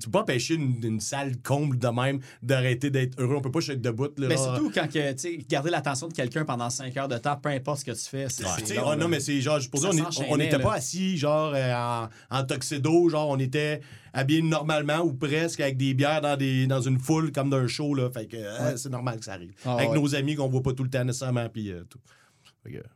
tu 0.00 0.06
peux 0.06 0.10
pas 0.12 0.20
empêcher 0.22 0.54
une, 0.54 0.76
une 0.82 1.00
salle 1.00 1.36
comble 1.42 1.78
de 1.78 1.88
même 1.88 2.20
d'arrêter 2.42 2.90
d'être 2.90 3.20
heureux. 3.20 3.36
On 3.36 3.40
peut 3.40 3.50
pas 3.50 3.60
être 3.66 3.80
debout. 3.80 4.08
Là, 4.16 4.28
Mais 4.28 4.36
genre- 4.36 4.56
surtout 4.56 4.70
quand 4.74 4.88
que, 4.88 5.12
tu 5.12 5.18
sais, 5.18 5.38
garder 5.48 5.70
l'attention 5.70 6.08
de 6.08 6.12
quelqu'un 6.14 6.44
pendant 6.44 6.70
5 6.70 6.96
heures 6.96 7.08
de 7.08 7.18
temps, 7.18 7.36
peu 7.36 7.50
importe 7.50 7.80
ce 7.80 7.84
que 7.84 7.90
tu 7.92 8.04
fais, 8.08 8.26
c'est. 8.28 8.44
Tu 8.44 8.50
c'est 8.58 8.66
sais, 8.66 8.74
long, 8.76 8.90
oh, 8.92 8.96
non, 8.96 9.08
mais 9.08 9.20
c'est 9.20 9.40
genre, 9.40 9.58
pour 9.70 9.80
Ça 9.80 9.90
dire, 9.90 10.08
on 10.28 10.36
n'était 10.36 10.58
pas 10.58 10.74
assis, 10.74 11.16
genre, 11.16 11.52
euh, 11.54 11.72
en, 11.74 12.08
en 12.30 12.44
tuxedo, 12.44 13.08
genre, 13.08 13.28
on 13.28 13.38
était 13.38 13.80
habillés 14.12 14.42
normalement 14.42 15.00
ou 15.00 15.12
presque 15.14 15.60
avec 15.60 15.76
des 15.76 15.94
bières 15.94 16.20
dans, 16.20 16.36
des, 16.36 16.66
dans 16.66 16.80
une 16.80 16.98
foule 16.98 17.32
comme 17.32 17.50
d'un 17.50 17.66
show, 17.66 17.94
là. 17.94 18.10
Fait 18.10 18.26
que 18.26 18.36
euh, 18.36 18.76
c'est 18.76 18.90
normal 18.90 19.18
que 19.18 19.24
ça 19.24 19.32
arrive. 19.34 19.52
Ah, 19.64 19.74
avec 19.76 19.90
ouais. 19.90 19.98
nos 19.98 20.14
amis 20.14 20.34
qu'on 20.34 20.48
voit 20.48 20.62
pas 20.62 20.72
tout 20.72 20.84
le 20.84 20.90
temps 20.90 21.04
nécessairement, 21.04 21.48
puis 21.48 21.70
euh, 21.70 21.84
tout. 21.88 21.98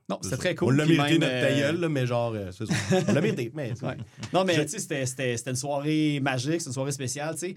Non, 0.09 0.19
c'est 0.23 0.31
c'était 0.31 0.37
très 0.37 0.55
cool. 0.55 0.69
On 0.69 0.77
l'a 0.77 0.87
mérité, 0.87 1.19
même, 1.19 1.21
notre 1.21 1.33
euh, 1.33 1.73
là, 1.73 1.89
mais 1.89 2.07
genre, 2.07 2.33
euh, 2.35 2.51
c'est 2.53 2.67
ça. 2.67 2.75
On 3.09 3.13
l'a 3.13 3.21
mérité, 3.21 3.51
mais. 3.55 3.73
Ouais. 3.83 3.97
Non, 4.33 4.45
mais 4.45 4.55
tu 4.65 4.79
sais, 4.79 5.07
c'était- 5.07 5.37
une 5.51 5.57
soirée 5.57 6.21
magique, 6.21 6.61
c'est 6.61 6.69
une 6.69 6.73
soirée 6.73 6.93
spéciale, 6.93 7.35
tu 7.35 7.41
sais. 7.41 7.55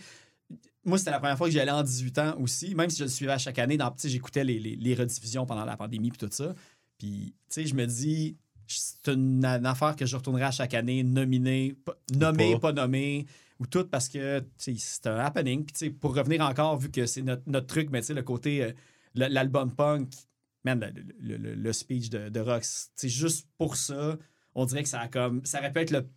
Moi, 0.86 0.98
c'était 0.98 1.12
la 1.12 1.20
première 1.20 1.38
fois 1.38 1.48
que 1.48 1.54
j'y 1.54 1.60
allais 1.60 1.72
en 1.72 1.84
18 1.84 2.18
ans 2.20 2.36
aussi, 2.40 2.74
même 2.74 2.90
si 2.90 2.98
je 3.00 3.04
le 3.04 3.10
suivais 3.10 3.34
à 3.34 3.38
chaque 3.38 3.60
année. 3.60 3.78
J'écoutais 4.04 4.44
les, 4.44 4.60
les, 4.60 4.76
les 4.76 4.96
rediffusions 4.96 5.46
pendant 5.46 5.66
la 5.66 5.78
pandémie 5.78 6.10
puis 6.10 6.18
tout 6.18 6.30
ça. 6.32 6.56
Puis, 6.98 7.34
tu 7.50 7.62
sais, 7.62 7.66
je 7.68 7.76
me 7.76 7.86
dis, 7.86 8.38
c'est 8.66 9.10
une, 9.14 9.44
une 9.46 9.66
affaire 9.66 9.96
que 9.96 10.06
je 10.06 10.16
retournerai 10.16 10.46
à 10.46 10.52
chaque 10.52 10.74
année, 10.74 11.04
nominé, 11.04 11.76
pas- 11.86 11.96
nommé, 12.16 12.54
pas. 12.54 12.60
pas 12.60 12.72
nommé, 12.74 13.26
ou 13.60 13.68
tout, 13.68 13.86
parce 13.86 14.08
que 14.10 14.42
c'est 14.58 15.06
un 15.08 15.18
happening. 15.18 15.64
Puis, 15.66 15.74
tu 15.74 15.80
sais, 15.86 15.90
pour 15.92 16.16
revenir 16.16 16.42
encore, 16.42 16.78
vu 16.80 16.90
que 16.90 17.06
c'est 17.06 17.22
notre, 17.22 17.44
notre 17.46 17.68
truc, 17.68 17.90
mais 17.92 18.00
tu 18.02 18.08
sais, 18.08 18.14
le 18.14 18.24
côté, 18.24 18.64
euh, 18.64 18.72
l'album 19.16 19.76
punk, 19.76 20.10
man, 20.66 20.94
le, 21.22 21.38
le- 21.38 21.56
le- 21.56 21.74
speech 21.74 22.10
de, 22.10 22.30
de 22.30 22.40
Rox, 22.40 22.92
sais, 22.96 23.10
juste 23.10 23.48
pour 23.58 23.76
ça, 23.76 24.18
on 24.56 24.66
dirait 24.66 24.84
que 24.84 24.90
ça 24.90 25.00
a 25.02 25.08
comme, 25.08 25.42
ça 25.46 25.60
aurait 25.60 25.72
pu 25.72 25.80
être 25.80 25.92
le 25.92 26.08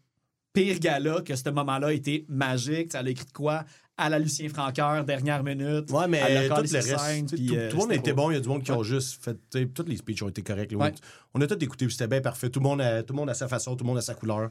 pire 0.53 0.79
gala 0.81 1.21
que 1.23 1.35
ce 1.35 1.49
moment-là 1.51 1.89
a 1.89 1.93
été 1.93 2.27
magique. 2.29 2.93
Ça 2.93 3.01
a 3.01 3.09
écrit 3.09 3.25
de 3.27 3.33
quoi? 3.33 3.65
À 3.97 4.09
la 4.09 4.19
Lucien 4.19 4.49
Franqueur, 4.49 5.05
dernière 5.05 5.45
minute. 5.45 5.91
Ouais, 5.91 6.09
mais 6.09 6.19
Elle 6.27 6.37
a 6.51 6.57
tout 6.57 6.63
le 6.63 6.69
reste, 6.77 6.99
scène, 6.99 7.27
tout, 7.27 7.37
euh, 7.37 7.71
tout 7.71 7.77
le 7.77 7.83
monde 7.83 7.93
était 7.93 8.13
bon. 8.13 8.31
Il 8.31 8.35
y 8.35 8.37
a 8.37 8.41
du 8.41 8.49
monde 8.49 8.63
qui 8.63 8.73
ont 8.73 8.83
juste 8.83 9.23
fait. 9.23 9.37
Tous 9.73 9.85
les 9.87 9.97
speeches 9.97 10.23
ont 10.23 10.29
été 10.29 10.43
corrects. 10.43 10.73
là. 10.73 10.79
Ouais. 10.79 10.95
On 11.35 11.41
a 11.41 11.47
tout 11.47 11.63
écouté, 11.63 11.87
puis 11.87 11.95
c'était 11.95 12.09
bien 12.09 12.21
parfait. 12.21 12.49
Tout 12.51 12.59
le, 12.61 12.65
monde 12.65 12.81
a, 12.81 13.03
tout 13.03 13.13
le 13.13 13.19
monde 13.19 13.31
a 13.31 13.35
sa 13.35 13.49
façon, 13.49 13.77
tout 13.77 13.85
le 13.85 13.89
monde 13.89 13.99
a 13.99 14.03
sa 14.03 14.15
couleur. 14.15 14.51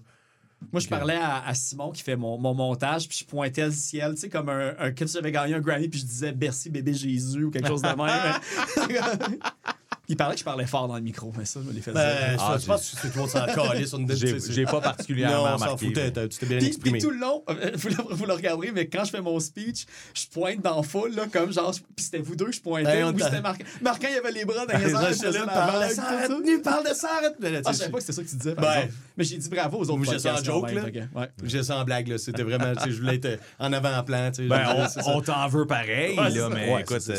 Moi, 0.72 0.80
je 0.80 0.88
parlais 0.88 1.16
à, 1.16 1.44
à 1.46 1.54
Simon 1.56 1.92
qui 1.92 2.04
fait 2.04 2.16
mon, 2.16 2.38
mon 2.38 2.54
montage, 2.54 3.08
puis 3.10 3.18
je 3.20 3.26
pointais 3.26 3.66
le 3.66 3.72
ciel, 3.72 4.14
tu 4.14 4.22
sais, 4.22 4.30
comme 4.30 4.48
un, 4.50 4.76
un 4.78 4.92
que 4.92 5.04
tu 5.06 5.18
avais 5.18 5.32
gagné 5.32 5.56
un 5.56 5.60
Grammy, 5.60 5.90
puis 5.90 6.00
je 6.00 6.06
disais 6.06 6.36
Merci 6.40 6.70
bébé 6.70 6.94
Jésus 6.94 7.44
ou 7.46 7.50
quelque 7.52 7.68
chose 7.68 7.82
de 7.82 7.88
même. 7.88 9.02
Il 10.12 10.18
parlait 10.18 10.34
que 10.36 10.40
je 10.40 10.44
parlais 10.46 10.66
fort 10.66 10.90
dans 10.90 10.96
le 10.96 11.02
micro, 11.02 11.32
mais 11.38 11.46
ça, 11.46 11.62
je 11.64 11.70
me 11.70 11.74
l'ai 11.74 11.80
fait 11.80 11.94
Ben, 11.94 12.34
dire. 12.34 12.38
Ah, 12.44 12.52
ça, 12.54 12.58
je 12.58 12.66
pense 12.66 12.82
que 12.92 12.98
c'est 12.98 13.08
tout 13.08 13.14
le 13.16 13.20
monde 13.22 13.30
s'en 13.30 13.46
calisse. 13.46 13.94
on- 13.94 14.06
J'ai 14.52 14.66
pas 14.66 14.82
particulièrement 14.82 15.52
Non, 15.52 15.56
on 15.56 15.58
s'en 15.58 15.78
foutait. 15.78 16.12
Tu 16.12 16.38
t'es 16.38 16.46
bien 16.48 16.58
Puis, 16.58 16.68
exprimé. 16.68 17.00
puis 17.00 17.08
tout 17.08 17.12
le 17.12 17.18
long, 17.20 17.44
euh, 17.50 17.72
vous, 17.76 17.88
le, 17.88 17.96
vous 18.14 18.26
le 18.26 18.34
regarderez, 18.34 18.72
mais 18.74 18.88
quand 18.88 19.06
je 19.06 19.12
fais 19.12 19.22
mon 19.22 19.40
speech, 19.40 19.86
je 20.14 20.28
pointe 20.28 20.62
dans 20.62 20.76
la 20.76 20.84
foule, 20.84 21.16
là, 21.16 21.28
comme 21.32 21.54
genre, 21.54 21.72
puis 21.96 22.04
c'était 22.04 22.20
vous 22.20 22.36
deux 22.36 22.52
je 22.52 22.60
pointais, 22.60 22.98
Hey, 22.98 23.04
on 23.06 23.10
ou 23.10 23.14
t'a- 23.14 23.26
c'était 23.26 23.42
Marquin. 23.42 23.64
Marquin, 23.82 24.10
il 24.12 24.18
avait 24.18 24.32
les 24.34 24.44
bras 24.44 24.66
dans 24.66 24.78
les 24.78 24.84
airs, 24.92 25.12
il 25.12 25.16
Je 25.16 25.46
parle 25.46 25.84
de 25.88 25.94
ça, 25.94 25.96
ça. 25.96 26.04
arrête-nous, 26.10 26.62
parle 26.62 26.90
de 26.90 26.94
ça, 26.94 27.08
là, 27.22 27.30
Ah, 27.32 27.38
je 27.42 27.48
sais, 27.48 27.74
savais 27.80 27.92
pas 27.92 27.98
que 28.00 28.04
c'était 28.04 28.14
ça 28.14 28.24
que 28.24 28.28
tu 28.30 28.36
disais, 28.36 28.52
exemple. 28.52 28.88
Mais 29.16 29.24
j'ai 29.24 29.38
dit 29.38 29.50
bravo 29.50 29.78
aux 29.78 29.90
autres 29.90 30.12
j'ai 30.12 30.20
ça 30.20 30.34
en 30.34 30.44
joke, 30.44 30.72
là. 30.74 31.28
J'ai 31.46 31.64
ça 31.64 31.78
en 31.78 31.86
blague, 31.86 32.10
là. 32.10 32.18
C'était 32.18 32.44
vraiment. 32.44 32.76
tu 32.76 32.84
sais, 32.84 32.92
Je 32.92 33.00
voulais 33.00 33.16
être 33.16 33.40
en 33.60 33.72
avant-plan. 33.72 34.30
tu 34.32 34.44
sais, 34.44 34.48
Ben, 34.50 34.66
on, 34.76 34.88
ça. 34.90 35.02
t'en 35.26 35.48
veut 35.48 35.66
pareil, 35.66 36.18
là, 36.18 36.30
ça. 36.32 36.50
mais 36.50 36.82
écoute. 36.82 37.10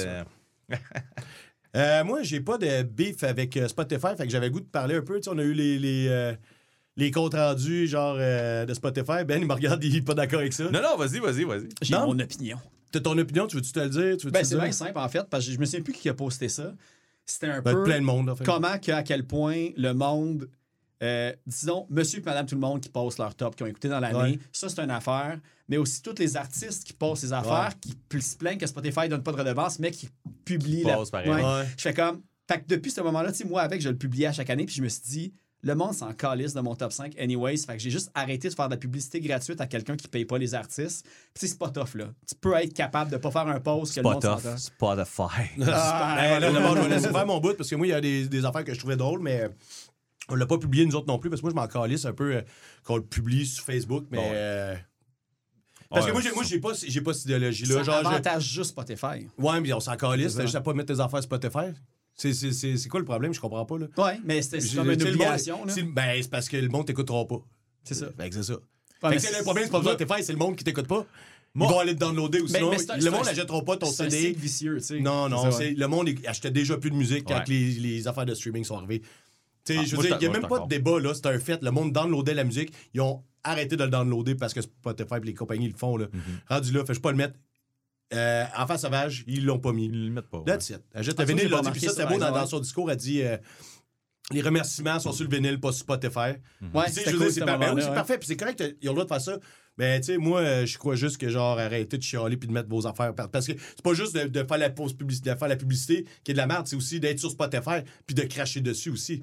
euh, 1.76 2.04
moi, 2.04 2.22
j'ai 2.22 2.40
pas 2.40 2.58
de 2.58 2.82
beef 2.82 3.22
avec 3.24 3.56
euh, 3.56 3.68
Spotify, 3.68 4.08
fait 4.16 4.24
que 4.26 4.30
j'avais 4.30 4.50
goût 4.50 4.60
de 4.60 4.66
parler 4.66 4.96
un 4.96 5.02
peu. 5.02 5.16
Tu 5.16 5.24
sais, 5.24 5.30
on 5.32 5.38
a 5.38 5.42
eu 5.42 5.52
les, 5.54 5.78
les, 5.78 6.06
euh, 6.08 6.32
les 6.96 7.10
comptes 7.10 7.34
rendus, 7.34 7.86
genre, 7.86 8.16
euh, 8.18 8.66
de 8.66 8.74
Spotify. 8.74 9.24
Ben, 9.26 9.40
il 9.40 9.46
me 9.46 9.54
regarde, 9.54 9.82
il 9.82 9.96
est 9.96 10.02
pas 10.02 10.14
d'accord 10.14 10.40
avec 10.40 10.52
ça. 10.52 10.64
Non, 10.64 10.82
non, 10.82 10.96
vas-y, 10.96 11.18
vas-y, 11.20 11.44
vas-y. 11.44 11.68
J'ai 11.80 11.94
Non? 11.94 12.06
mon 12.06 12.18
opinion. 12.18 12.58
T'as 12.90 13.00
ton 13.00 13.16
opinion, 13.16 13.46
tu 13.46 13.56
veux-tu 13.56 13.72
te 13.72 13.80
le 13.80 13.88
dire? 13.88 14.16
Tu 14.18 14.30
Ben, 14.30 14.44
c'est 14.44 14.56
bien 14.56 14.70
simple, 14.72 14.98
en 14.98 15.08
fait, 15.08 15.24
parce 15.30 15.46
que 15.46 15.52
je 15.52 15.58
me 15.58 15.64
souviens 15.64 15.80
plus 15.82 15.94
qui 15.94 16.08
a 16.10 16.14
posté 16.14 16.48
ça. 16.50 16.74
C'était 17.24 17.46
un 17.46 17.62
Ben, 17.62 17.72
peu 17.74 17.84
plein 17.84 18.00
de 18.00 18.04
monde, 18.04 18.28
en 18.28 18.36
fait. 18.36 18.44
comment, 18.44 18.78
que, 18.78 18.92
à 18.92 19.02
quel 19.02 19.24
point 19.24 19.68
le 19.76 19.92
monde, 19.94 20.50
euh, 21.02 21.32
disons, 21.46 21.86
monsieur 21.90 22.20
et 22.20 22.22
madame 22.22 22.46
tout 22.46 22.54
le 22.54 22.60
monde 22.60 22.80
qui 22.80 22.88
postent 22.88 23.18
leur 23.18 23.34
top, 23.34 23.56
qui 23.56 23.62
ont 23.62 23.66
écouté 23.66 23.88
dans 23.88 24.00
l'année, 24.00 24.18
Ouais. 24.18 24.38
ça, 24.52 24.68
c'est 24.68 24.80
une 24.80 24.90
affaire. 24.90 25.38
Mais 25.68 25.76
aussi 25.76 26.02
tous 26.02 26.14
les 26.18 26.36
artistes 26.36 26.84
qui 26.84 26.92
postent 26.92 27.22
ces 27.22 27.32
affaires, 27.32 27.70
Ouais. 27.84 27.92
qui 28.10 28.22
se 28.22 28.36
plaignent 28.36 28.58
que 28.58 28.66
Spotify 28.66 29.08
donne 29.08 29.22
pas 29.22 29.32
de 29.32 29.38
redevance, 29.38 29.78
mais 29.78 29.90
qui 29.90 30.08
publient 30.44 30.84
la... 30.84 30.94
postent 30.94 31.12
pareil. 31.12 31.30
Ouais. 31.30 31.42
Ouais. 31.42 31.66
Je 31.76 31.82
fais 31.82 31.94
comme... 31.94 32.20
Fait 32.48 32.58
que 32.60 32.66
depuis 32.68 32.90
ce 32.90 33.00
moment-là, 33.00 33.30
tu 33.32 33.38
sais, 33.38 33.44
moi, 33.44 33.62
avec, 33.62 33.80
je 33.80 33.88
le 33.88 33.96
publiais 33.96 34.26
à 34.26 34.32
chaque 34.32 34.50
année, 34.50 34.66
puis 34.66 34.74
je 34.74 34.82
me 34.82 34.88
suis 34.88 35.02
dit, 35.02 35.32
le 35.64 35.76
monde 35.76 35.94
s'en 35.94 36.12
calisse 36.12 36.54
de 36.54 36.60
mon 36.60 36.74
top 36.74 36.92
5 36.92 37.16
anyways. 37.18 37.56
Fait 37.58 37.74
que 37.76 37.78
j'ai 37.78 37.88
juste 37.90 38.10
arrêté 38.14 38.48
de 38.48 38.54
faire 38.54 38.66
de 38.66 38.72
la 38.74 38.76
publicité 38.76 39.20
gratuite 39.20 39.60
à 39.60 39.66
quelqu'un 39.68 39.96
qui 39.96 40.08
paye 40.08 40.24
pas 40.24 40.36
les 40.36 40.54
artistes. 40.56 41.04
Puis 41.06 41.12
tu 41.34 41.40
sais, 41.40 41.46
c'est 41.52 41.58
pas 41.58 41.70
tough, 41.70 41.94
là. 41.94 42.06
Tu 42.28 42.34
peux 42.34 42.52
être 42.56 42.74
capable 42.74 43.12
de 43.12 43.16
pas 43.16 43.30
faire 43.30 43.46
un 43.46 43.60
post 43.60 43.94
que 43.94 44.00
le 44.00 44.02
Pas 44.04 44.12
monde 44.14 44.22
s'entend. 44.22 44.56
Spotify. 44.56 45.22
Ah, 45.64 46.16
Ben, 46.18 46.40
là, 46.40 46.50
voilà. 46.50 46.52
d'abord, 46.52 46.76
je 46.82 46.88
vais 46.88 47.12
faire 47.12 47.26
mon 47.26 47.38
bout 47.38 47.54
parce 47.56 47.70
que 47.70 47.76
moi, 47.76 47.86
il 47.86 47.90
y 47.90 47.94
a 47.94 48.00
des, 48.00 48.26
des 48.26 48.44
affaires 48.44 48.64
que 48.64 48.74
je 48.74 48.78
trouvais 48.80 48.96
drôles, 48.96 49.20
mais 49.22 49.48
on 50.32 50.36
l'a 50.36 50.46
pas 50.46 50.58
publié 50.58 50.84
nous 50.86 50.94
autres 50.96 51.06
non 51.06 51.18
plus 51.18 51.30
parce 51.30 51.40
que 51.42 51.46
moi, 51.46 51.50
je 51.50 51.56
m'en 51.56 51.68
calisse 51.82 52.04
un 52.06 52.12
peu 52.12 52.36
euh, 52.36 52.42
qu'on 52.84 52.96
le 52.96 53.04
publie 53.04 53.46
sur 53.46 53.64
Facebook, 53.64 54.06
mais. 54.10 54.18
Bon, 54.18 54.24
ouais. 54.24 54.30
euh, 54.34 54.74
Parce 55.90 56.04
Ouais, 56.04 56.08
que 56.08 56.12
moi, 56.14 56.22
j'ai, 56.22 56.32
moi, 56.32 56.44
j'ai 56.44 56.58
pas, 56.58 56.72
j'ai 56.86 57.00
pas 57.02 57.12
cette 57.12 57.24
idéologie-là. 57.26 57.76
Ça 57.76 57.82
je- 57.82 57.90
avantage 57.90 58.44
juste 58.50 58.70
Spotify. 58.70 59.28
Ouais, 59.38 59.60
mais 59.60 59.72
on 59.74 59.80
s'en 59.80 59.96
calisse. 59.96 60.32
C'est 60.32 60.38
T'as 60.38 60.42
juste 60.44 60.54
à 60.56 60.60
pas 60.62 60.72
mettre 60.72 60.94
tes 60.94 61.00
affaires 61.00 61.22
Spotify. 61.22 61.72
C'est, 62.14 62.32
c'est, 62.32 62.52
c'est, 62.52 62.76
c'est 62.76 62.88
quoi 62.88 63.00
le 63.00 63.06
problème? 63.06 63.32
Je 63.34 63.40
comprends 63.40 63.64
pas, 63.66 63.78
là. 63.78 63.86
Ouais, 63.98 64.18
mais 64.24 64.40
c'est 64.42 64.58
comme 64.74 64.90
une 64.90 64.98
monde- 64.98 65.02
obligation. 65.08 65.64
là. 65.64 65.72
c'est- 65.72 65.82
Ben, 65.82 66.22
c'est 66.22 66.30
parce 66.30 66.48
que 66.48 66.56
le 66.56 66.68
monde 66.68 66.86
t'écoutera 66.86 67.26
pas. 67.26 67.42
C'est 67.84 67.94
ça. 67.94 68.06
Fait 68.16 68.28
que 68.28 68.34
c'est 68.34 68.42
ça. 68.42 68.54
Ouais, 68.54 69.10
Fait 69.10 69.16
que 69.16 69.22
c'est 69.22 69.36
le 69.38 69.42
problème, 69.44 69.64
c'est 69.66 69.70
pas 69.72 69.82
Spotify, 69.82 70.22
c'est 70.22 70.32
le 70.32 70.38
monde 70.38 70.56
qui 70.56 70.64
t'écoute 70.64 70.86
pas. 70.86 71.04
Moi- 71.54 71.66
Ils 71.68 71.72
vont 71.74 71.80
aller 71.80 71.94
te 71.94 71.98
downloader 72.00 72.40
ou 72.40 72.48
sinon, 72.48 72.70
mais 72.70 72.78
c'est 72.78 72.90
un- 72.92 72.96
le 72.96 73.02
c'est 73.02 73.10
monde 73.10 73.24
n'achètera 73.26 73.62
pas 73.62 73.76
ton 73.76 73.86
C'est 73.86 74.04
un 74.04 74.10
CD. 74.10 74.28
cycle 74.28 74.40
vicieux, 74.40 74.76
tu 74.78 74.84
sais. 74.84 75.00
Non, 75.00 75.28
non, 75.28 75.44
C'est 75.44 75.50
ça, 75.50 75.58
c'est, 75.58 75.64
ouais. 75.68 75.74
le 75.74 75.86
monde 75.88 76.08
achetait 76.26 76.50
déjà 76.50 76.78
plus 76.78 76.90
de 76.90 76.96
musique 76.96 77.24
quand 77.28 77.46
les 77.46 78.08
affaires 78.08 78.24
de 78.24 78.32
streaming 78.34 78.64
sont 78.64 78.78
arrivées. 78.78 79.02
Tu 79.64 79.76
Ah, 79.78 79.82
je 79.84 79.90
veux 79.90 79.96
moi, 79.96 80.02
dire, 80.06 80.12
je 80.14 80.16
il 80.16 80.18
n'y 80.20 80.26
a 80.26 80.28
moi, 80.28 80.38
même 80.40 80.42
je 80.42 80.48
pas 80.48 80.58
de 80.64 80.68
débat, 80.68 81.00
là. 81.00 81.14
C'est 81.14 81.26
un 81.26 81.38
fait. 81.38 81.62
Le 81.62 81.70
monde 81.70 81.92
downloadait 81.92 82.34
la 82.34 82.44
musique. 82.44 82.72
Ils 82.94 83.00
ont 83.00 83.22
arrêté 83.44 83.76
de 83.76 83.84
le 83.84 83.90
downloader 83.90 84.34
parce 84.34 84.54
que 84.54 84.60
Spotify 84.60 85.14
et 85.16 85.26
les 85.26 85.34
compagnies 85.34 85.68
le 85.68 85.76
font, 85.76 85.96
là. 85.96 86.06
Mm-hmm. 86.06 86.48
Rendu 86.54 86.72
là, 86.72 86.84
fais-je 86.84 87.00
pas 87.00 87.10
le 87.10 87.16
mettre. 87.16 87.34
Euh, 88.14 88.44
Enfant 88.58 88.76
sauvage, 88.76 89.24
ils 89.26 89.44
l'ont 89.44 89.58
pas 89.58 89.72
mis. 89.72 89.86
Ils 89.86 90.06
le 90.06 90.10
mettent 90.10 90.28
pas. 90.28 90.38
ouais. 90.38 90.44
That's 90.44 90.68
it. 90.70 90.80
Achète 90.94 91.14
Ah, 91.18 91.22
le 91.22 91.28
ça, 91.28 91.34
vinyle, 91.34 91.48
dit, 91.64 91.70
puis 91.70 91.80
ça, 91.80 91.92
c'est 91.94 92.06
beau 92.06 92.18
dans, 92.18 92.46
son 92.46 92.60
discours, 92.60 92.90
elle 92.90 92.96
dit 92.98 93.22
euh, 93.22 93.36
les 94.30 94.42
remerciements 94.42 94.98
sont 94.98 95.12
sur 95.12 95.24
le 95.28 95.34
vinyle, 95.34 95.58
pas 95.60 95.72
sur 95.72 95.80
Spotify. 95.80 96.18
Ouais, 96.74 96.90
tu 96.90 97.00
je 97.00 97.10
cool, 97.10 97.18
dire, 97.18 97.30
c'est 97.32 97.40
ce 97.40 97.44
ben 97.44 97.54
oui, 97.54 97.58
moment-là, 97.66 97.82
c'est 97.82 97.88
ouais. 97.88 97.94
parfait, 97.94 98.18
puis 98.18 98.28
c'est 98.28 98.36
correct, 98.36 98.62
ils 98.82 98.88
ont 98.88 98.92
le 98.92 98.96
droit 98.96 99.04
de 99.04 99.08
faire 99.08 99.34
ça. 99.34 99.38
Mais 99.78 99.98
tu 100.00 100.06
sais, 100.08 100.18
moi, 100.18 100.40
euh, 100.40 100.66
je 100.66 100.76
crois 100.76 100.94
juste 100.96 101.16
que 101.16 101.30
genre 101.30 101.58
arrêtez 101.58 101.96
de 101.96 102.02
chialer 102.02 102.36
puis 102.36 102.46
de 102.46 102.52
mettre 102.52 102.68
vos 102.68 102.86
affaires. 102.86 103.14
par- 103.14 103.30
Parce 103.30 103.46
que 103.46 103.52
c'est 103.56 103.82
pas 103.82 103.94
juste 103.94 104.14
de, 104.14 104.28
de 104.28 104.46
faire 104.46 104.58
la 104.58 104.68
pause 104.68 104.92
publicité, 104.92 105.30
de 105.32 105.34
faire 105.38 105.48
la 105.48 105.56
publicité 105.56 106.06
qui 106.24 106.32
est 106.32 106.34
de 106.34 106.38
la 106.38 106.46
merde, 106.46 106.66
c'est 106.66 106.76
aussi 106.76 107.00
d'être 107.00 107.18
sur 107.18 107.30
Spotify 107.30 107.80
puis 108.06 108.14
de 108.14 108.22
cracher 108.24 108.60
dessus 108.60 108.90
aussi. 108.90 109.22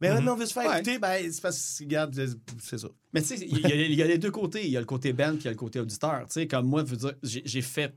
Mais 0.00 0.10
maintenant, 0.12 0.34
on 0.34 0.36
veut 0.36 0.46
se 0.46 0.52
faire 0.52 0.68
Ouais. 0.68 0.74
écouter, 0.80 0.98
ben 0.98 1.32
c'est 1.32 1.40
parce 1.40 1.78
que, 1.78 1.84
regarde, 1.84 2.14
c'est 2.62 2.78
ça. 2.78 2.88
Mais 3.12 3.22
tu 3.22 3.28
sais, 3.28 3.46
il 3.46 3.58
y, 3.94 4.02
a- 4.02 4.06
les 4.06 4.18
deux 4.18 4.30
côtés. 4.30 4.64
Il 4.66 4.70
y 4.70 4.76
a 4.76 4.80
le 4.80 4.86
côté 4.86 5.12
band 5.12 5.30
puis 5.32 5.40
il 5.40 5.44
y 5.44 5.48
a 5.48 5.52
le 5.52 5.56
côté 5.56 5.80
auditeur. 5.80 6.26
Tu 6.26 6.32
sais, 6.32 6.46
comme 6.46 6.66
moi, 6.66 6.84
j'ai 7.22 7.62
fait. 7.62 7.94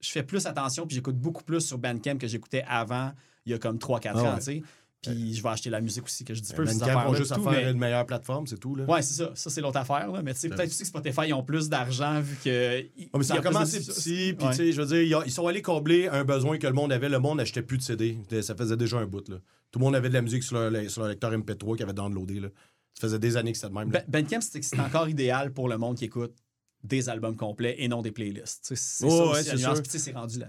Je 0.00 0.10
fais 0.10 0.22
plus 0.22 0.44
attention 0.46 0.86
puis 0.86 0.96
j'écoute 0.96 1.16
beaucoup 1.18 1.42
plus 1.44 1.60
sur 1.60 1.78
Bandcamp 1.78 2.18
que 2.18 2.26
j'écoutais 2.26 2.64
avant, 2.68 3.12
il 3.46 3.52
y 3.52 3.54
a 3.54 3.58
comme 3.58 3.78
3-4 3.78 4.12
Ah 4.14 4.22
ans, 4.22 4.32
ouais. 4.34 4.38
tu 4.38 4.44
sais. 4.44 4.62
Puis 5.02 5.34
je 5.34 5.42
vais 5.42 5.48
acheter 5.50 5.70
la 5.70 5.80
musique 5.80 6.04
aussi 6.04 6.24
que 6.24 6.34
je 6.34 6.40
dis 6.40 6.52
peu. 6.52 6.66
ces 6.66 6.72
Bandcamp 6.74 6.86
affaires-là, 6.86 7.10
ont 7.10 7.14
juste 7.14 7.30
à 7.32 7.36
tout, 7.36 7.42
faire 7.44 7.52
mais- 7.52 7.70
une 7.70 7.78
meilleure 7.78 8.06
plateforme, 8.06 8.46
c'est 8.48 8.58
tout. 8.58 8.74
Là. 8.74 8.84
Ouais, 8.86 9.02
c'est 9.02 9.14
ça. 9.14 9.30
Ça, 9.36 9.50
c'est 9.50 9.60
l'autre 9.60 9.78
affaire. 9.78 10.10
Là. 10.10 10.20
Mais 10.22 10.34
tu 10.34 10.40
sais, 10.40 10.48
peut-être 10.48 10.68
aussi 10.68 10.82
que 10.82 10.88
Spotify 10.88 11.20
ils 11.28 11.32
ont 11.34 11.44
plus 11.44 11.68
d'argent 11.68 12.20
vu 12.20 12.36
que. 12.42 12.78
Ouais, 12.80 12.90
mais 13.16 13.22
ça 13.22 13.34
a 13.34 13.38
de- 13.38 13.42
commencé 13.42 13.78
petit, 13.78 14.34
puis 14.36 14.48
tu 14.48 14.54
sais, 14.54 14.72
je 14.72 14.80
veux 14.82 14.86
dire, 14.88 15.02
ils 15.02 15.14
ont- 15.14 15.22
ils 15.22 15.30
sont 15.30 15.46
allés 15.46 15.62
combler 15.62 16.08
un 16.08 16.24
besoin 16.24 16.58
que 16.58 16.66
le 16.66 16.72
monde 16.72 16.90
avait. 16.92 17.08
Le 17.08 17.20
monde 17.20 17.36
n'achetait 17.38 17.62
plus 17.62 17.78
de 17.78 17.82
CD. 17.82 18.18
Ça 18.42 18.56
faisait 18.56 18.76
déjà 18.76 18.98
un 18.98 19.06
bout, 19.06 19.28
là. 19.28 19.36
Tout 19.70 19.78
le 19.78 19.84
monde 19.84 19.94
avait 19.94 20.08
de 20.08 20.14
la 20.14 20.22
musique 20.22 20.42
sur 20.42 20.58
leur, 20.58 20.90
sur 20.90 21.02
leur 21.02 21.10
lecteur 21.10 21.32
MP3 21.32 21.76
qu'ils 21.76 21.84
avaient 21.84 21.92
downloadé, 21.92 22.40
là. 22.40 22.48
Ça 22.94 23.02
faisait 23.02 23.18
des 23.18 23.36
années 23.36 23.52
que 23.52 23.58
c'était 23.58 23.68
de 23.68 23.74
même. 23.78 23.92
là. 23.92 24.02
Ben- 24.08 24.22
Bandcamp, 24.24 24.40
c'est 24.40 24.80
encore 24.80 25.08
idéal 25.08 25.52
pour 25.52 25.68
le 25.68 25.76
monde 25.78 25.96
qui 25.96 26.06
écoute 26.06 26.34
des 26.82 27.08
albums 27.08 27.36
complets 27.36 27.76
et 27.78 27.86
non 27.88 28.00
des 28.02 28.10
playlists. 28.10 28.72
C'est 28.74 29.04
Ouais, 29.04 29.10
ça 29.10 29.54
ouais, 29.54 29.82
c'est 29.84 30.12
rendu 30.12 30.38
la, 30.38 30.48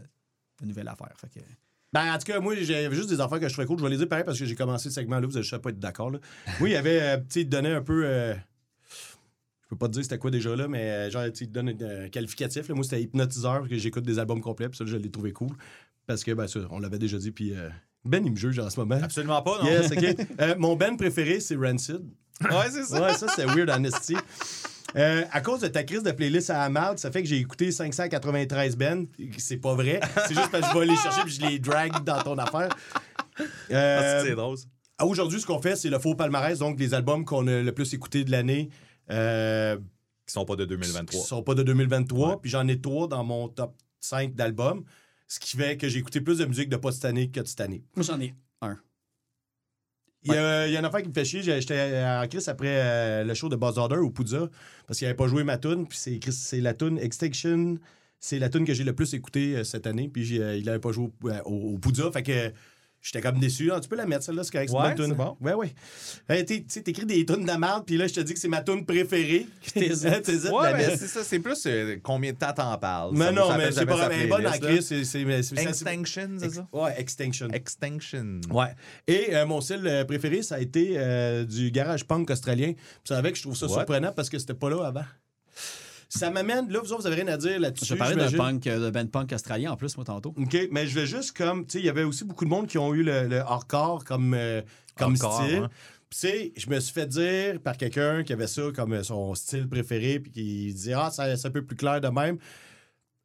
la 0.62 0.66
nouvelle 0.68 0.88
affaire. 0.88 1.12
Fait 1.18 1.28
que... 1.30 1.40
Ben, 1.94 2.14
en 2.14 2.18
tout 2.18 2.26
cas, 2.26 2.40
moi, 2.40 2.54
j'avais 2.60 2.94
juste 2.96 3.10
des 3.10 3.22
affaires 3.22 3.40
que 3.40 3.48
je 3.48 3.54
trouvais 3.54 3.66
cool. 3.68 3.80
Je 3.80 3.84
vais 3.84 3.90
les 3.90 3.98
dire 3.98 4.08
pareil 4.10 4.26
parce 4.26 4.38
que 4.38 4.46
j'ai 4.46 4.56
commencé 4.56 4.90
le 4.90 4.94
segment-là. 4.94 5.26
Vous 5.26 5.38
allez 5.38 5.48
pas 5.62 5.70
être 5.70 5.80
d'accord. 5.80 6.12
là. 6.12 6.20
Moi, 6.60 6.70
il 6.70 6.74
y 6.74 6.76
avait, 6.76 7.02
euh, 7.02 7.18
tu 7.18 7.24
sais, 7.42 7.44
donnait 7.46 7.72
un 7.74 7.82
peu. 7.82 8.04
euh, 8.06 8.34
je 9.64 9.70
peux 9.70 9.76
pas 9.78 9.88
te 9.88 9.94
dire 9.94 10.04
c'était 10.04 10.18
quoi 10.18 10.32
déjà 10.32 10.56
là, 10.56 10.68
mais 10.68 10.90
euh, 10.90 11.10
genre, 11.10 11.24
tu 11.26 11.32
sais, 11.36 11.46
il 11.46 11.52
donne 11.52 11.70
un 11.70 12.10
qualificatif. 12.10 12.68
là. 12.70 12.76
Moi, 12.76 12.84
c'était 12.84 13.02
hypnotiseur 13.02 13.60
parce 13.60 13.70
que 13.70 13.78
j'écoute 13.78 14.04
des 14.04 14.20
albums 14.20 14.42
complets. 14.42 14.70
Puis 14.70 14.78
ça, 14.78 14.86
je 14.86 14.96
l'ai 14.98 15.10
trouvé 15.12 15.32
cool. 15.32 15.50
Parce 16.06 16.24
que, 16.24 16.32
ben, 16.32 16.48
ça, 16.48 16.60
on 16.72 16.80
l'avait 16.80 17.00
déjà 17.00 17.18
dit. 17.18 17.32
Puis 17.32 17.54
euh, 17.54 17.70
Ben, 18.06 18.24
il 18.26 18.32
me 18.32 18.38
juge 18.38 18.60
en 18.60 18.70
ce 18.70 18.80
moment. 18.80 19.00
Absolument 19.02 19.42
pas, 19.42 19.62
non? 19.64 19.70
Yes, 19.70 19.92
OK. 19.92 20.58
Mon 20.58 20.76
band 20.76 20.96
préféré, 20.98 21.40
c'est 21.40 21.56
Rancid. 21.56 22.02
Ouais, 22.42 22.70
c'est 22.70 22.84
ça. 22.84 23.02
Ouais, 23.02 23.14
ça, 23.14 23.28
c'est 23.36 23.46
weird, 23.46 23.70
Honesty. 23.70 24.16
Euh, 24.96 25.24
à 25.32 25.42
cause 25.42 25.60
de 25.62 25.68
ta 25.68 25.84
crise 25.84 26.02
de 26.04 26.12
playlist 26.12 26.50
à 26.50 26.60
la 26.60 26.70
marde, 26.70 26.98
ça 26.98 27.12
fait 27.12 27.22
que 27.22 27.28
j'ai 27.28 27.38
écouté 27.38 27.72
593 27.72 28.78
bands. 28.78 29.04
C'est 29.38 29.58
pas 29.58 29.76
vrai. 29.76 30.00
C'est 30.28 30.34
juste 30.36 30.50
parce 30.52 30.68
que 30.68 30.74
je 30.74 30.80
vais 30.80 30.86
les 30.88 30.96
chercher 30.96 31.22
puis 31.24 31.34
je 31.34 31.42
les 31.42 31.60
drag 31.60 32.04
dans 32.04 32.22
ton 32.24 32.38
affaire. 32.38 32.70
Euh, 33.72 34.20
Ah, 34.20 34.24
c'est 34.26 34.36
drôle. 34.36 34.58
Aujourd'hui, 35.02 35.40
ce 35.40 35.46
qu'on 35.46 35.62
fait, 35.62 35.76
c'est 35.76 35.90
le 35.90 36.00
faux 36.00 36.16
palmarès, 36.16 36.58
donc 36.58 36.80
les 36.80 36.94
albums 36.94 37.24
qu'on 37.26 37.46
a 37.48 37.62
le 37.62 37.72
plus 37.72 37.94
écoutés 37.94 38.24
de 38.24 38.32
l'année. 38.32 38.70
Euh, 39.12 39.78
Qui 40.26 40.34
sont 40.34 40.46
pas 40.46 40.56
de 40.56 40.64
qui 40.64 40.70
2023. 40.70 41.24
sont 41.24 41.44
pas 41.44 41.54
de 41.54 41.64
2023. 41.64 42.30
Ouais. 42.30 42.36
Puis 42.42 42.50
j'en 42.50 42.68
ai 42.68 42.80
trois 42.82 43.08
dans 43.08 43.24
mon 43.24 43.48
top 43.50 43.76
5 44.00 44.34
d'albums. 44.34 44.84
Ce 45.28 45.40
qui 45.40 45.58
fait 45.58 45.78
que 45.78 45.88
j'ai 45.90 46.00
écouté 46.00 46.22
plus 46.22 46.38
de 46.40 46.46
musique 46.46 46.70
de 46.70 46.78
pas 46.78 46.92
cette 46.92 47.06
année 47.06 47.30
que 47.30 47.42
de 47.42 47.48
cette 47.48 47.62
année. 47.62 47.84
Moi, 47.96 48.04
j'en 48.06 48.20
ai 48.20 48.34
un. 48.62 48.78
Il 50.28 50.34
y, 50.34 50.38
a, 50.38 50.68
il 50.68 50.74
y 50.74 50.76
a 50.76 50.80
une 50.80 50.86
affaire 50.86 51.02
qui 51.02 51.10
me 51.10 51.14
fait 51.14 51.26
chier. 51.26 51.42
J'ai- 51.42 51.60
J'étais 51.62 52.04
en 52.06 52.28
crise 52.28 52.48
après 52.50 52.68
euh, 52.70 53.24
le 53.24 53.34
show 53.34 53.50
de 53.50 53.56
Buzz 53.56 53.78
Order 53.78 53.98
au 53.98 54.10
Poudza 54.10 54.50
parce 54.86 55.00
qu'il 55.00 55.06
n'avait 55.08 55.16
pas 55.18 55.28
joué 55.28 55.44
ma 55.44 55.58
tune. 55.58 55.88
Puis 55.88 55.98
c'est 55.98 56.20
Chris- 56.20 56.32
c'est 56.34 56.62
la 56.62 56.74
tune 56.74 56.98
Extinction. 57.00 57.76
C'est 58.20 58.40
la 58.40 58.50
tune 58.50 58.66
que 58.66 58.74
j'ai 58.74 58.84
le 58.84 58.94
plus 58.94 59.14
écoutée 59.14 59.56
euh, 59.58 59.64
cette 59.64 59.88
année. 59.88 60.10
Puis 60.10 60.40
euh, 60.40 60.58
il 60.58 60.66
n'avait 60.66 60.80
pas 60.80 60.92
joué 60.92 61.10
au, 61.24 61.30
au, 61.46 61.74
au 61.74 61.78
Poudza. 61.78 62.12
Fait 62.12 62.24
que 62.24 62.52
j'étais 63.12 63.22
comme 63.22 63.40
déçu. 63.40 63.72
Ah, 63.72 63.80
tu 63.80 63.88
peux 63.90 63.96
la 63.96 64.06
mettre, 64.06 64.24
celle-là, 64.24 64.44
c'est 64.44 64.52
correct. 64.52 64.72
Ouais, 64.72 64.94
c'est 64.98 65.14
bon. 65.14 65.38
Ouais, 65.42 65.54
ouais. 65.54 65.74
Hey, 66.30 66.46
tu 66.46 66.64
sais, 66.68 66.82
t'écris 66.82 67.06
des 67.06 67.26
tunes 67.26 67.46
de 67.46 67.52
merde. 67.54 67.84
Puis 67.86 67.98
là, 67.98 68.08
je 68.08 68.14
te 68.14 68.20
dis 68.20 68.34
que 68.34 68.40
c'est 68.40 68.48
ma 68.48 68.62
tune 68.62 68.86
préférée. 68.86 69.48
T'hésites. 69.74 70.52
Ouais, 70.52 70.74
mais 70.74 70.98
c'est 70.98 71.08
ça. 71.08 71.24
C'est 71.24 71.40
plus 71.40 71.62
euh, 71.66 71.98
combien 72.02 72.32
de 72.34 72.38
temps 72.38 72.54
t'en 72.54 72.78
parles? 72.78 73.12
Mais 73.14 73.26
Ça 73.26 73.32
non, 73.32 73.58
mais 73.58 73.72
c'est 73.72 73.86
pas 73.86 74.12
est 74.14 74.28
bonne 74.28 74.44
mais 74.44 74.82
c'est- 74.82 75.04
c'est- 75.04 75.62
Extinction, 75.62 76.30
c'est 76.40 76.50
ça? 76.50 76.68
Ouais, 76.72 76.94
Extinction. 77.00 77.48
Extinction. 77.50 78.42
Ouais. 78.52 78.74
Et 79.08 79.36
euh, 79.36 79.46
mon 79.46 79.62
style 79.62 79.82
euh, 79.86 80.06
préféré, 80.06 80.42
ça 80.42 80.56
a 80.56 80.60
été 80.60 80.94
euh, 80.98 81.46
du 81.46 81.72
garage 81.72 82.06
punk 82.06 82.30
australien. 82.30 82.74
Puis 82.74 82.84
c'est 83.06 83.14
avec 83.16 83.34
que 83.34 83.38
je 83.38 83.44
trouve 83.44 83.56
ça 83.58 83.68
What? 83.68 83.74
surprenant 83.76 84.12
parce 84.16 84.30
que 84.30 84.40
c'était 84.40 84.54
pas 84.54 84.70
là 84.70 84.86
avant. 84.86 85.04
Ça 86.10 86.30
m'amène, 86.32 86.70
là, 86.72 86.80
vous 86.80 86.92
autres, 86.94 87.02
vous 87.02 87.08
avez 87.08 87.18
rien 87.22 87.28
à 87.28 87.38
dire 87.38 87.60
là-dessus. 87.60 87.86
Je 87.86 87.96
parlais 87.96 88.16
de 88.16 88.20
j'imagine. 88.28 88.38
punk, 88.38 88.68
euh, 88.68 88.86
de 88.86 88.90
band 88.92 89.08
punk 89.08 89.32
australien 89.34 89.72
en 89.72 89.76
plus, 89.78 89.96
moi, 89.98 90.06
tantôt. 90.06 90.34
OK, 90.38 90.58
mais 90.72 90.88
je 90.88 90.96
vais 90.96 91.06
juste 91.06 91.36
comme, 91.36 91.66
tu 91.66 91.74
sais, 91.74 91.80
il 91.80 91.86
y 91.86 91.90
avait 91.90 92.04
aussi 92.04 92.24
beaucoup 92.24 92.46
de 92.46 92.50
monde 92.50 92.68
qui 92.68 92.78
ont 92.78 92.94
eu 92.94 93.04
le, 93.04 93.28
le 93.28 93.40
hardcore 93.42 94.04
comme, 94.06 94.34
euh, 94.34 94.62
comme 94.98 95.14
Hardcore, 95.14 95.44
style. 95.44 95.70
Puis, 96.10 96.20
tu 96.20 96.28
sais, 96.28 96.54
je 96.56 96.70
me 96.70 96.80
suis 96.80 96.94
fait 96.94 97.08
dire 97.08 97.60
par 97.62 97.76
quelqu'un 97.76 98.24
qui 98.24 98.32
avait 98.32 98.48
ça 98.48 98.62
comme 98.74 98.94
euh, 98.94 99.04
son 99.04 99.36
style 99.36 99.68
préféré, 99.68 100.20
puis 100.20 100.32
qui 100.32 100.74
disait, 100.74 100.94
ah, 100.94 101.12
ça- 101.12 101.36
c'est 101.36 101.48
un 101.48 101.52
peu 101.52 101.66
plus 101.66 101.76
clair 101.76 102.00
de 102.00 102.08
même. 102.08 102.38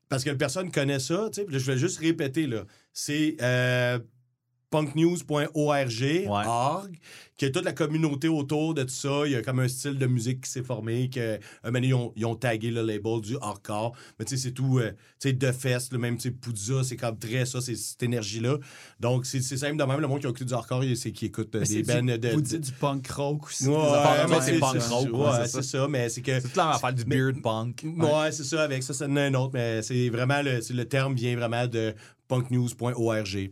Parce 0.09 0.25
que 0.25 0.31
personne 0.31 0.71
connaît 0.71 0.99
ça, 0.99 1.29
tu 1.33 1.41
sais. 1.43 1.47
Je 1.49 1.59
vais 1.71 1.79
juste 1.79 1.99
répéter, 1.99 2.47
là. 2.47 2.65
C'est 2.93 3.37
euh, 3.41 3.99
punknews.org, 4.73 6.27
org, 6.27 6.99
qui 7.37 7.45
a 7.45 7.51
toute 7.51 7.65
la 7.65 7.73
communauté 7.73 8.29
autour 8.29 8.73
de 8.75 8.83
tout 8.83 8.89
ça. 8.89 9.23
Il 9.27 9.33
y 9.33 9.37
a 9.37 9.43
comme 9.43 9.61
un 9.61 9.69
style 9.69 9.99
de 9.99 10.07
musique 10.07 10.43
qui 10.43 10.51
s'est 10.51 10.63
formé, 10.63 11.11
que 11.11 11.35
un 11.35 11.71
moment 11.71 11.75
donné, 11.75 11.89
ils 11.89 11.95
ont, 11.95 12.13
ils 12.17 12.27
ont 12.27 12.35
tagué 12.35 12.71
le 12.71 12.83
label 12.83 13.21
du 13.21 13.37
hardcore. 13.41 13.95
Mais 14.19 14.25
tu 14.25 14.37
sais, 14.37 14.49
c'est 14.49 14.53
tout, 14.53 14.79
euh, 14.79 14.91
tu 15.21 15.29
sais, 15.29 15.33
de 15.35 15.53
fest, 15.53 15.93
le 15.93 15.99
même, 15.99 16.17
tu 16.17 16.23
sais, 16.23 16.31
Poudza, 16.31 16.83
c'est 16.83 16.97
comme 16.97 17.19
très 17.19 17.45
ça, 17.45 17.61
c'est 17.61 17.77
cette 17.77 18.03
énergie-là. 18.03 18.57
Donc, 18.99 19.27
c'est 19.27 19.43
simple 19.43 19.77
de 19.77 19.85
même. 19.85 20.01
Le 20.01 20.09
monde 20.09 20.21
qui 20.21 20.27
a 20.27 20.31
écouté 20.31 20.47
du 20.47 20.55
hardcore, 20.55 20.85
c'est 20.97 21.13
qui 21.13 21.27
écoute 21.27 21.55
euh, 21.55 21.65
des 21.65 21.83
bands 21.83 22.03
de. 22.03 22.29
vous 22.31 22.41
dites 22.41 22.61
du 22.63 22.73
punk 22.73 23.07
rock 23.09 23.47
aussi. 23.47 23.69
Ouais, 23.69 24.27
même. 24.29 24.41
c'est 24.41 24.59
punk 24.59 24.83
rock, 24.83 25.13
ouais, 25.13 25.41
ouais, 25.41 25.49
c'est 25.49 25.63
ça, 25.63 25.87
mais 25.87 26.09
c'est 26.09 26.23
que. 26.23 26.41
C'est 26.41 26.49
toute 26.49 26.57
l'affaire 26.57 26.95
du 26.95 27.05
beard 27.05 27.43
punk. 27.43 27.85
Ouais, 27.85 28.33
c'est 28.33 28.45
ça, 28.45 28.63
avec 28.63 28.83
ça, 28.83 28.95
ça 28.95 29.05
a 29.05 29.09
un 29.09 29.35
autre, 29.35 29.51
mais 29.53 29.83
c'est 29.83 30.09
vraiment 30.09 30.41
le, 30.41 30.61
le 30.71 30.85
terme 30.87 31.15
vient 31.15 31.37
vraiment 31.37 31.67
de 31.67 31.95
punknews.org. 32.29 33.51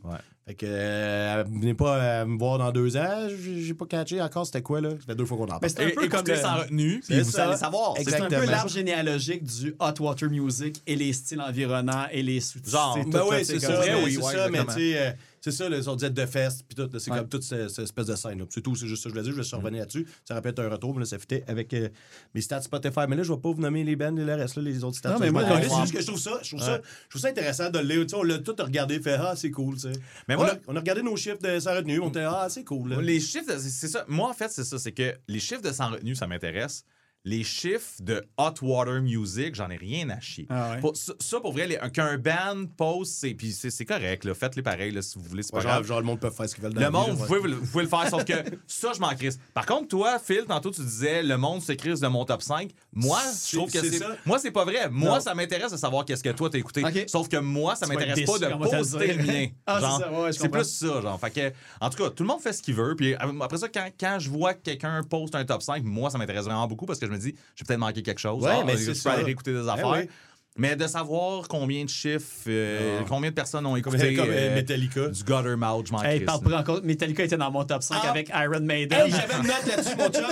Fait 0.51 0.57
que 0.57 0.67
euh, 0.69 1.45
venez 1.49 1.75
pas 1.75 1.95
euh, 1.97 2.27
me 2.27 2.37
voir 2.37 2.59
dans 2.59 2.73
deux 2.73 2.97
ans, 2.97 3.29
j'ai 3.61 3.73
pas 3.73 3.87
catché 3.87 4.21
encore 4.21 4.45
c'était 4.47 4.63
quoi 4.63 4.81
là. 4.81 4.91
Ça 4.91 5.07
fait 5.07 5.15
deux 5.15 5.25
fois 5.25 5.37
qu'on 5.37 5.45
en 5.45 5.61
parle. 5.61 5.71
c'est 5.71 5.79
un 5.81 5.87
Et- 5.87 5.93
peu 5.93 6.09
comme 6.09 6.21
Écoutez 6.21 6.33
le- 6.33 6.39
sans 6.41 6.57
retenue, 6.57 7.03
puis 7.09 7.21
vous 7.21 7.31
ça. 7.31 7.47
allez 7.51 7.57
savoir. 7.57 7.95
C'est 8.05 8.21
un 8.21 8.27
peu 8.27 8.45
l'arbre 8.47 8.69
généalogique 8.69 9.45
du 9.45 9.77
hot 9.79 9.95
water 10.03 10.29
music 10.29 10.83
et 10.89 10.97
les 10.97 11.13
styles 11.13 11.41
environnants 11.41 12.07
et 12.11 12.25
les 12.25 12.41
sous-titres. 12.41 12.69
Genre, 12.69 12.95
c'est 12.99 13.05
tout, 13.05 13.11
Ben 13.11 13.19
là, 13.21 13.25
oui, 13.31 13.45
c'est 13.45 13.53
comme 13.53 13.61
ça, 13.61 13.77
vrai, 13.77 13.95
oui, 14.05 14.15
c'est 14.21 14.23
ça, 14.37 14.49
mais 14.51 14.65
tu 14.67 14.73
sais, 14.73 14.99
euh, 14.99 15.11
c'est 15.40 15.50
ça, 15.53 15.68
les 15.68 15.81
disait 15.81 16.11
de 16.11 16.26
fest, 16.26 16.64
puis 16.68 16.74
tout, 16.76 16.88
c'est 16.98 17.11
Ouais. 17.11 17.18
comme 17.18 17.29
toute 17.29 17.42
cette, 17.42 17.70
cette 17.70 17.85
espèce 17.85 18.07
de 18.07 18.14
scène. 18.14 18.38
là. 18.40 18.44
C'est 18.50 18.61
tout, 18.61 18.74
c'est 18.76 18.87
juste 18.87 19.03
ça 19.03 19.09
que 19.11 19.14
je 19.16 19.20
voulais 19.20 19.33
dire, 19.33 19.42
je 19.42 19.50
vais 19.50 19.57
revenir 19.57 19.81
là-dessus. 19.81 20.07
Ça 20.26 20.35
rappelle 20.35 20.55
un 20.59 20.68
retour, 20.68 20.92
mais 20.94 21.00
là, 21.00 21.07
ça 21.07 21.18
fitait 21.18 21.44
avec 21.48 21.72
euh, 21.74 21.88
mes 22.35 22.40
stats 22.40 22.61
Spotify. 22.62 23.00
Mais 23.09 23.16
là, 23.16 23.22
je 23.22 23.33
vais 23.33 23.38
pas 23.40 23.50
vous 23.53 23.61
nommer 23.61 23.83
les 23.85 23.96
bands 23.96 24.14
et 24.16 24.24
le 24.24 24.35
reste, 24.35 24.57
là, 24.57 24.62
les 24.62 24.85
autres 24.85 24.98
stats. 24.98 25.12
Non, 25.14 25.18
mais 25.18 25.31
moi, 25.31 25.42
ouais. 25.44 25.62
c'est 25.68 25.81
juste 25.81 25.94
que 25.94 26.00
je 26.00 26.07
trouve 26.07 26.20
ça, 26.20 26.38
je 26.42 26.48
trouve 26.50 26.61
ça, 26.62 26.81
je 27.05 27.09
trouve 27.09 27.22
ça 27.22 27.29
intéressant 27.29 27.70
de 27.70 27.79
le 27.79 27.85
lire. 27.85 28.07
On 28.14 28.22
l'a 28.22 28.38
tout 28.38 28.55
regardé, 28.59 29.00
fait 29.00 29.14
ah, 29.18 29.35
c'est 29.37 29.50
cool, 29.50 29.74
tu 29.74 29.81
sais. 29.83 29.92
Mais 30.29 30.35
on, 30.35 30.38
moi- 30.38 30.50
a, 30.53 30.59
on 30.68 30.76
a 30.76 30.81
regardé 30.81 31.03
nos 31.03 31.16
chiffres 31.16 31.38
de 31.42 31.59
sa 31.59 31.74
retenue, 31.74 32.00
on 32.00 32.09
était 32.11 32.20
ah, 32.20 32.46
c'est 32.50 32.64
cool. 32.64 32.90
là. 32.90 33.00
Les 33.00 33.20
chiffres, 33.20 33.53
de- 33.55 33.59
c'est 33.59 33.70
c'est 33.70 33.88
ça. 33.88 34.05
Moi, 34.09 34.29
en 34.29 34.35
fait, 34.35 34.50
c'est 34.50 34.64
ça. 34.64 34.79
C'est 34.79 34.92
que 34.92 35.14
les 35.29 35.38
chiffres 35.40 35.62
de 35.62 35.72
sans 35.72 35.90
retenue, 35.90 36.14
ça 36.14 36.26
m'intéresse. 36.26 36.85
Les 37.27 37.45
chiffres 37.45 37.97
de 38.01 38.25
hot 38.39 38.55
water 38.63 39.03
music, 39.03 39.55
j'en 39.55 39.69
ai 39.69 39.77
rien 39.77 40.09
à 40.09 40.21
chier. 40.21 40.47
Ah 40.49 40.71
ouais. 40.73 40.81
Pour- 40.81 40.97
ça, 40.97 41.13
ça, 41.21 41.39
pour 41.39 41.53
vrai, 41.53 41.67
les- 41.67 41.79
qu'un 41.93 42.17
band 42.17 42.65
poste, 42.79 43.13
c'est, 43.13 43.35
puis 43.35 43.53
c'est, 43.53 43.69
c'est 43.71 43.85
correct. 43.85 44.25
Là, 44.25 44.33
faites-les 44.33 44.63
pareil 44.63 44.91
là, 44.91 45.03
si 45.03 45.19
vous 45.19 45.25
voulez. 45.27 45.43
C'est 45.43 45.53
pas 45.53 45.59
Ouais, 45.59 45.63
genre, 45.65 45.73
grave. 45.73 45.87
genre, 45.87 46.01
le 46.01 46.07
monde 46.07 46.19
peut 46.19 46.31
faire 46.31 46.49
ce 46.49 46.55
qu'ils 46.55 46.65
veulent 46.65 46.73
dans 46.73 46.81
Le 46.81 46.87
vie, 46.87 46.93
monde, 46.93 47.11
vous 47.11 47.27
pouvez, 47.27 47.41
vous 47.53 47.67
pouvez 47.67 47.85
le 47.85 47.91
faire, 47.91 48.09
sauf 48.09 48.25
que 48.25 48.33
ça, 48.67 48.93
je 48.95 49.01
m'en 49.01 49.15
crisse. 49.15 49.39
Par 49.53 49.67
contre, 49.67 49.89
toi, 49.89 50.19
Phil, 50.19 50.45
tantôt, 50.49 50.71
tu 50.71 50.81
disais 50.81 51.23
le 51.23 51.37
monde 51.37 51.61
se 51.61 51.73
crisse 51.73 52.01
de 52.01 52.09
mon 52.09 52.25
top 52.25 52.41
5. 52.41 52.71
Moi, 52.95 53.21
je 53.51 53.57
trouve 53.59 53.71
que 53.71 53.81
c'est. 53.87 54.01
Moi, 54.25 54.39
c'est 54.39 54.51
pas 54.51 54.65
vrai. 54.65 54.89
Moi, 54.89 55.11
Non. 55.17 55.21
ça 55.21 55.35
m'intéresse 55.35 55.73
de 55.73 55.77
savoir 55.77 56.07
qu'est-ce 56.07 56.25
que 56.25 56.31
toi, 56.31 56.49
t'as 56.49 56.59
écouté. 56.59 56.83
Sauf 57.07 57.29
que 57.29 57.37
moi, 57.37 57.77
ça 57.77 57.87
m'intéresse 57.87 58.25
pas 58.25 58.39
de 58.39 58.47
poster 58.57 59.13
le 59.15 59.23
mien. 59.25 59.47
Ah, 59.67 59.99
c'est 60.33 60.41
ouais, 60.43 60.49
plus 60.49 60.65
ça, 60.65 61.01
genre. 61.03 61.21
Fait 61.21 61.31
que, 61.31 61.53
en 61.83 61.91
tout 61.91 62.03
cas, 62.03 62.09
tout 62.11 62.23
le 62.23 62.29
monde 62.29 62.41
fait 62.41 62.55
ce 62.55 62.63
qu'il 62.63 62.75
veut. 62.75 62.97
Puis 62.97 63.15
après 63.15 63.59
ça, 63.59 63.69
quand, 63.69 63.89
quand 64.01 64.17
je 64.19 64.31
vois 64.31 64.55
que 64.55 64.61
quelqu'un 64.63 65.03
poste 65.03 65.35
un 65.35 65.45
top 65.45 65.61
5, 65.63 65.83
moi, 65.85 66.09
ça 66.11 66.17
m'intéresse 66.17 66.47
vraiment 66.47 66.67
beaucoup 66.67 66.87
parce 66.87 66.99
que 66.99 67.10
je 67.11 67.16
me 67.16 67.20
dis, 67.20 67.35
j'ai 67.57 67.64
peut-être 67.64 67.79
manqué 67.81 68.03
quelque 68.03 68.20
chose. 68.20 68.42
Ouais, 68.42 68.51
Ah, 68.53 68.62
mais 68.66 68.77
je 68.77 68.92
c'est 68.92 69.03
peux 69.03 69.14
aller 69.14 69.25
réécouter 69.25 69.53
des 69.53 69.68
affaires. 69.68 69.88
oui. 69.90 70.09
Mais 70.57 70.75
de 70.75 70.87
savoir 70.88 71.46
combien 71.46 71.85
de 71.85 71.88
chiffres, 71.88 72.27
euh, 72.49 72.99
Ah. 73.01 73.05
combien 73.09 73.31
de 73.31 73.35
personnes 73.35 73.64
ont 73.66 73.77
écouté 73.77 74.14
comme, 74.14 74.29
euh, 74.29 74.51
euh, 74.51 74.55
Metallica. 74.57 75.07
du 75.09 75.23
Gutter 75.23 75.55
Mouth, 75.57 75.87
je 75.87 75.92
m'en 75.92 76.03
Hey, 76.03 76.20
parle 76.20 76.42
là. 76.44 76.51
pas 76.51 76.59
encore. 76.59 76.81
Metallica 76.83 77.23
était 77.23 77.37
dans 77.37 77.53
mon 77.53 77.64
top 77.64 77.83
5 77.85 77.99
Ah. 78.03 78.11
avec 78.11 78.31
Iron 78.31 78.61
Maiden. 78.61 78.99
Hey, 79.07 79.12
j'avais 79.12 79.35
une 79.40 79.46
note 79.46 79.66
là-dessus, 79.66 79.96
mon 79.96 80.09
chum. 80.11 80.25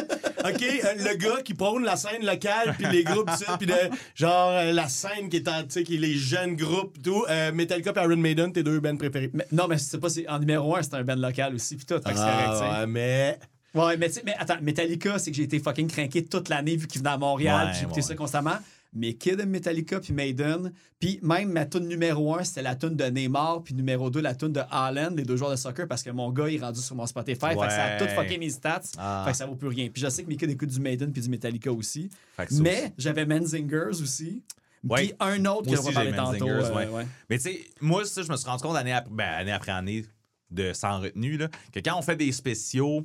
OK, 0.45 0.63
euh, 0.63 1.11
le 1.11 1.17
gars 1.17 1.43
qui 1.43 1.55
prône 1.55 1.85
la 1.85 1.97
scène 1.97 2.27
locale, 2.27 2.75
puis 2.77 2.89
les 2.91 3.05
groupes, 3.05 3.31
tu 3.31 3.45
sais, 3.45 3.53
puis 3.59 3.69
de- 3.69 3.75
genre 4.17 4.51
euh, 4.51 4.73
la 4.73 4.89
scène 4.89 5.29
qui 5.31 5.37
est 5.37 5.49
en, 5.49 5.63
tu 5.63 5.67
sais, 5.71 5.83
qui 5.85 5.95
est 5.95 5.99
les 5.99 6.15
jeunes 6.15 6.57
groupes, 6.57 7.01
tout. 7.01 7.25
Euh, 7.31 7.53
Metallica 7.53 7.93
et 7.97 8.05
Iron 8.05 8.17
Maiden, 8.17 8.53
tes 8.53 8.65
deux 8.65 8.81
bands 8.81 8.97
préférés. 8.97 9.31
Mais- 9.33 9.47
non, 9.53 9.67
mais 9.69 9.79
c'est 9.79 9.99
pas. 9.99 10.09
En 10.29 10.41
numéro 10.41 10.75
1, 10.77 10.83
c'est 10.83 10.95
un 10.95 11.05
band 11.05 11.15
local 11.17 11.55
aussi. 11.55 11.77
Puis 11.77 11.87
tout. 11.87 11.95
Fait 11.95 12.11
que 12.11 12.17
c'est 12.19 12.23
Ah, 12.27 12.45
correct, 12.59 12.81
ouais, 12.81 12.87
mais. 12.89 13.39
Ouais, 13.75 13.97
mais, 13.97 14.11
attends, 14.39 14.61
Metallica, 14.63 15.19
c'est 15.19 15.31
que 15.31 15.37
j'ai 15.37 15.43
été 15.45 15.59
fucking 15.59 15.89
craqué 15.89 16.25
toute 16.25 16.49
l'année 16.49 16.77
vu 16.77 16.87
qu'ils 16.87 17.01
venaient 17.01 17.11
à 17.15 17.19
Montréal. 17.19 17.69
Ouais, 17.69 17.73
j'ai 17.75 17.83
écouté 17.83 17.97
ouais. 18.01 18.07
ça 18.07 18.15
constamment. 18.15 18.57
Mais 18.95 19.13
Kid 19.13 19.45
Metallica 19.47 20.01
puis 20.01 20.15
Maiden. 20.15 20.73
Puis 20.99 21.21
même 21.23 21.53
ma 21.53 21.67
tune 21.67 21.87
numéro 21.87 22.35
1, 22.35 22.45
c'était 22.45 22.63
la 22.63 22.75
tune 22.75 22.97
de 22.97 23.05
Neymar. 23.05 23.63
Puis 23.63 23.75
numéro 23.75 24.09
2, 24.09 24.21
la 24.21 24.35
tune 24.35 24.53
de 24.53 24.63
Haaland, 24.71 25.11
les 25.15 25.25
deux 25.25 25.37
joueurs 25.37 25.51
de 25.51 25.57
soccer, 25.57 25.87
parce 25.87 26.03
que 26.03 26.09
mon 26.11 26.33
gars, 26.33 26.49
il 26.49 26.57
est 26.57 26.65
rendu 26.65 26.81
sur 26.81 26.97
mon 26.97 27.05
Spotify. 27.07 27.39
Fait 27.49 27.55
que 27.57 27.61
ça 27.71 27.85
a 27.85 27.89
Ouais. 27.91 27.99
tout 27.99 28.15
fucké 28.15 28.39
mes 28.39 28.49
stats. 28.49 28.81
Ah. 28.97 29.25
Fait 29.27 29.33
que 29.33 29.37
ça 29.37 29.45
vaut 29.47 29.57
plus 29.57 29.69
rien. 29.69 29.89
Puis 29.93 30.01
je 30.03 30.09
sais 30.09 30.23
que 30.23 30.29
mes 30.29 30.37
kids 30.37 30.51
écoutent 30.51 30.71
du 30.71 30.81
Maiden 30.81 31.13
puis 31.13 31.21
du 31.21 31.29
Metallica 31.29 31.71
aussi. 31.71 32.09
Mais 32.53 32.93
j'avais 32.97 33.27
Menzingers 33.27 34.01
aussi. 34.01 34.43
Ouais. 34.83 35.01
Puis 35.09 35.13
un 35.21 35.45
autre 35.45 35.69
Moi 35.69 35.77
que 35.77 35.93
je 35.93 36.01
vais 36.01 36.17
tantôt. 36.17 36.49
Euh, 36.49 36.75
ouais. 36.75 36.87
ouais. 36.87 37.07
Mais 37.29 37.37
tu 37.37 37.51
sais, 37.51 37.61
moi, 37.81 38.05
ça, 38.07 38.23
je 38.23 38.31
me 38.31 38.37
suis 38.37 38.49
rendu 38.49 38.63
compte 38.63 38.77
année 38.77 38.93
après, 38.93 39.13
ben, 39.13 39.29
année, 39.29 39.53
après 39.53 39.73
année 39.73 40.07
de 40.51 40.73
sans 40.73 41.01
retenue, 41.01 41.37
là, 41.37 41.49
que 41.73 41.81
quand 41.81 41.99
on 41.99 42.03
fait 42.03 42.17
des 42.17 42.33
spéciaux 42.33 43.05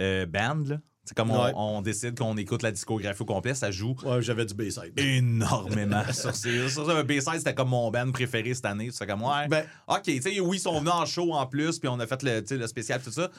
euh, 0.00 0.26
band, 0.26 0.64
là, 0.66 0.78
c'est 1.04 1.16
comme 1.16 1.30
on, 1.30 1.44
Ouais. 1.44 1.52
on 1.56 1.82
décide 1.82 2.16
qu'on 2.18 2.36
écoute 2.36 2.62
la 2.62 2.70
discographie 2.72 3.22
au 3.22 3.24
complet, 3.24 3.54
ça 3.54 3.70
joue 3.70 3.94
Ouais, 4.04 4.20
j'avais 4.22 4.44
du 4.46 4.54
Bayside. 4.54 4.92
énormément 4.96 6.02
sur 6.12 6.34
ces. 6.34 6.68
Sur 6.68 6.86
ça, 6.86 7.02
B-Side, 7.02 7.38
c'était 7.38 7.54
comme 7.54 7.70
mon 7.70 7.90
band 7.90 8.10
préféré 8.12 8.54
cette 8.54 8.66
année. 8.66 8.90
C'est 8.92 9.06
comme, 9.06 9.22
ouais. 9.22 9.48
Ben- 9.48 9.64
OK, 9.88 10.02
tu 10.04 10.20
sais, 10.22 10.40
oui, 10.40 10.56
ils 10.56 10.60
sont 10.60 10.78
venus 10.78 10.92
en 10.92 11.06
show 11.06 11.32
en 11.32 11.46
plus, 11.46 11.78
puis 11.78 11.88
on 11.88 11.98
a 12.00 12.06
fait 12.06 12.22
le, 12.22 12.44
le 12.58 12.66
spécial, 12.66 13.00
tout 13.02 13.10
ça. 13.10 13.30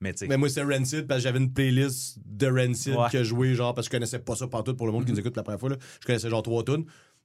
Mais 0.00 0.12
tu 0.12 0.18
sais. 0.20 0.26
Mais 0.26 0.36
moi, 0.36 0.48
c'était 0.48 0.62
Rancid 0.64 1.06
parce 1.06 1.20
que 1.20 1.24
j'avais 1.24 1.38
une 1.38 1.52
playlist 1.52 2.18
de 2.26 2.46
Rancid 2.48 2.94
Ouais. 2.96 3.08
que 3.10 3.18
je 3.18 3.24
jouais, 3.24 3.54
genre, 3.54 3.72
parce 3.74 3.88
que 3.88 3.92
je 3.92 3.98
connaissais 3.98 4.18
pas 4.18 4.34
ça 4.34 4.48
partout 4.48 4.74
pour 4.74 4.86
le 4.86 4.92
monde 4.92 5.04
qui 5.04 5.12
nous 5.12 5.20
écoute 5.20 5.36
la 5.36 5.42
première 5.44 5.60
fois. 5.60 5.70
Là. 5.70 5.76
Je 6.00 6.06
connaissais 6.06 6.28
genre 6.28 6.42
trois 6.42 6.64
tunes. 6.64 6.84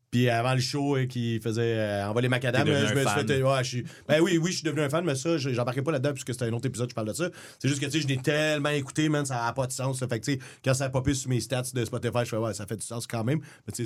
Puis 0.09 0.29
avant 0.29 0.53
le 0.53 0.59
show 0.61 0.95
euh, 0.95 1.05
qui 1.05 1.39
faisait 1.41 1.75
euh, 1.77 2.07
Envoler 2.07 2.29
Macadam, 2.29 2.65
euh, 2.67 2.87
je 2.87 2.93
me 2.93 3.05
suis 3.05 3.27
fait. 3.27 3.43
ouais, 3.43 3.63
je 3.63 3.67
suis- 3.69 3.85
ben 4.07 4.21
oui, 4.21 4.37
oui, 4.37 4.51
je 4.51 4.57
suis 4.57 4.63
devenu 4.63 4.81
un 4.81 4.89
fan, 4.89 5.03
mais 5.03 5.15
ça, 5.15 5.37
je- 5.37 5.49
j'embarquais 5.49 5.81
pas 5.81 5.91
là-dedans 5.91 6.13
puisque 6.13 6.31
c'était 6.31 6.45
un 6.45 6.53
autre 6.53 6.65
épisode, 6.65 6.89
je 6.89 6.95
parle 6.95 7.07
de 7.09 7.13
ça. 7.13 7.29
C'est 7.59 7.67
juste 7.67 7.81
que, 7.81 7.85
tu 7.87 7.91
sais, 7.91 8.01
je 8.01 8.07
l'ai 8.07 8.17
tellement 8.17 8.69
écouté, 8.69 9.09
man, 9.09 9.25
ça 9.25 9.35
n'a 9.35 9.51
pas 9.53 9.67
de 9.67 9.71
sens. 9.73 9.99
ça. 9.99 10.07
Fait 10.07 10.19
que, 10.19 10.25
tu 10.25 10.33
sais, 10.33 10.39
quand 10.63 10.73
ça 10.73 10.85
a 10.85 10.89
popé 10.89 11.13
sur 11.13 11.29
mes 11.29 11.41
stats 11.41 11.63
de 11.73 11.83
Spotify, 11.85 12.19
je 12.19 12.29
fais, 12.29 12.37
ouais, 12.37 12.53
ça 12.53 12.65
fait 12.65 12.77
du 12.77 12.85
sens 12.85 13.05
quand 13.05 13.23
même. 13.25 13.41
Mais, 13.67 13.73
tu 13.73 13.85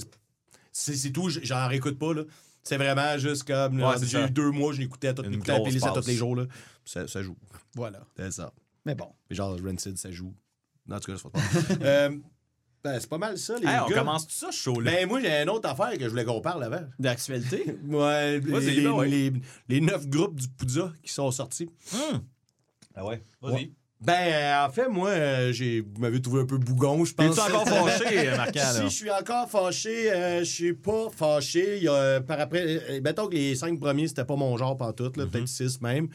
sais, 0.72 0.94
c'est 0.96 1.12
tout, 1.12 1.30
j'en 1.30 1.67
réécoute 1.67 1.98
pas, 1.98 2.13
là. 2.13 2.24
C'est 2.63 2.78
vraiment 2.78 3.17
juste 3.17 3.44
comme. 3.46 3.82
Ouais, 3.82 3.96
J'ai 4.04 4.22
eu 4.24 4.30
deux 4.30 4.52
mois, 4.52 4.72
je 4.74 4.80
l'écoutais 4.82 5.08
à 5.08 5.13
la 5.13 5.24
playlist 5.24 5.84
passe. 5.84 5.94
tous 5.96 6.08
les 6.08 6.15
jours, 6.15 6.36
là. 6.36 6.46
Ça, 6.86 7.08
ça 7.08 7.24
joue. 7.24 7.36
Voilà. 7.76 8.02
C'est 8.15 8.32
ça. 8.32 8.54
Mais 8.86 8.94
bon. 8.94 9.08
Genre, 9.32 9.58
Rancid, 9.65 9.98
ça 9.98 10.12
joue. 10.12 10.34
Non, 10.88 10.98
en 10.98 11.00
tout 11.00 11.12
cas, 11.12 11.17
c'est 11.17 11.30
pas 11.32 11.40
euh, 11.86 12.17
ben, 12.84 13.00
c'est 13.00 13.10
pas 13.10 13.17
mal 13.17 13.38
ça, 13.38 13.56
les 13.60 13.67
Hey, 13.67 13.79
on 13.86 13.90
gars. 13.90 13.96
commence 14.00 14.27
tout 14.27 14.34
ça 14.34 14.52
chaud, 14.52 14.79
là. 14.79 14.92
Ben, 14.92 15.08
moi, 15.08 15.19
j'ai 15.21 15.29
une 15.42 15.50
autre 15.50 15.69
affaire 15.69 15.92
que 15.98 16.04
je 16.04 16.10
voulais 16.10 16.25
qu'on 16.25 16.42
parle 16.42 16.63
avant. 16.63 16.82
D'actualité? 17.00 17.77
Ouais, 17.88 18.40
les, 18.40 18.88
ouais. 18.88 19.08
les, 19.08 19.34
les 19.69 19.82
neuf 19.82 20.08
groupes 20.08 20.40
du 20.40 20.48
Poudza 20.48 20.92
qui 21.04 21.12
sont 21.12 21.29
sortis. 21.32 21.69
Hum. 21.94 22.21
Ah 22.96 23.06
ouais, 23.06 23.23
vas-y. 23.42 23.54
Ouais. 23.54 23.71
Ben, 24.02 24.13
euh, 24.34 24.65
en 24.65 24.71
fait, 24.71 24.88
moi, 24.90 25.10
euh, 25.10 25.52
j'ai, 25.54 25.82
vous 25.82 26.02
m'avez 26.02 26.19
trouvé 26.19 26.42
un 26.42 26.46
peu 26.48 26.58
bougon, 26.58 27.06
je 27.06 27.13
pense. 27.13 27.38
Es-tu 27.38 27.40
encore 27.54 27.67
fâché, 27.88 28.32
Marquand? 28.36 28.71
Si 28.73 28.82
je 28.84 28.88
suis 28.90 29.12
encore 29.12 29.48
fâché, 29.48 30.12
euh, 30.12 30.40
je 30.40 30.44
suis 30.46 30.73
pas 30.73 31.10
fâché. 31.15 31.77
Il 31.77 31.84
y 31.84 31.88
a, 31.88 31.94
euh, 31.94 32.19
par 32.19 32.40
après, 32.40 32.63
euh, 32.90 33.00
mettons 33.04 33.27
que 33.27 33.36
les 33.36 33.54
cinq 33.54 33.79
premiers, 33.79 34.08
c'était 34.08 34.25
pas 34.25 34.36
mon 34.36 34.58
genre 34.58 34.75
pantoute, 34.75 35.17
là, 35.17 35.27
peut-être 35.27 35.48
six 35.48 35.79
même. 35.82 36.08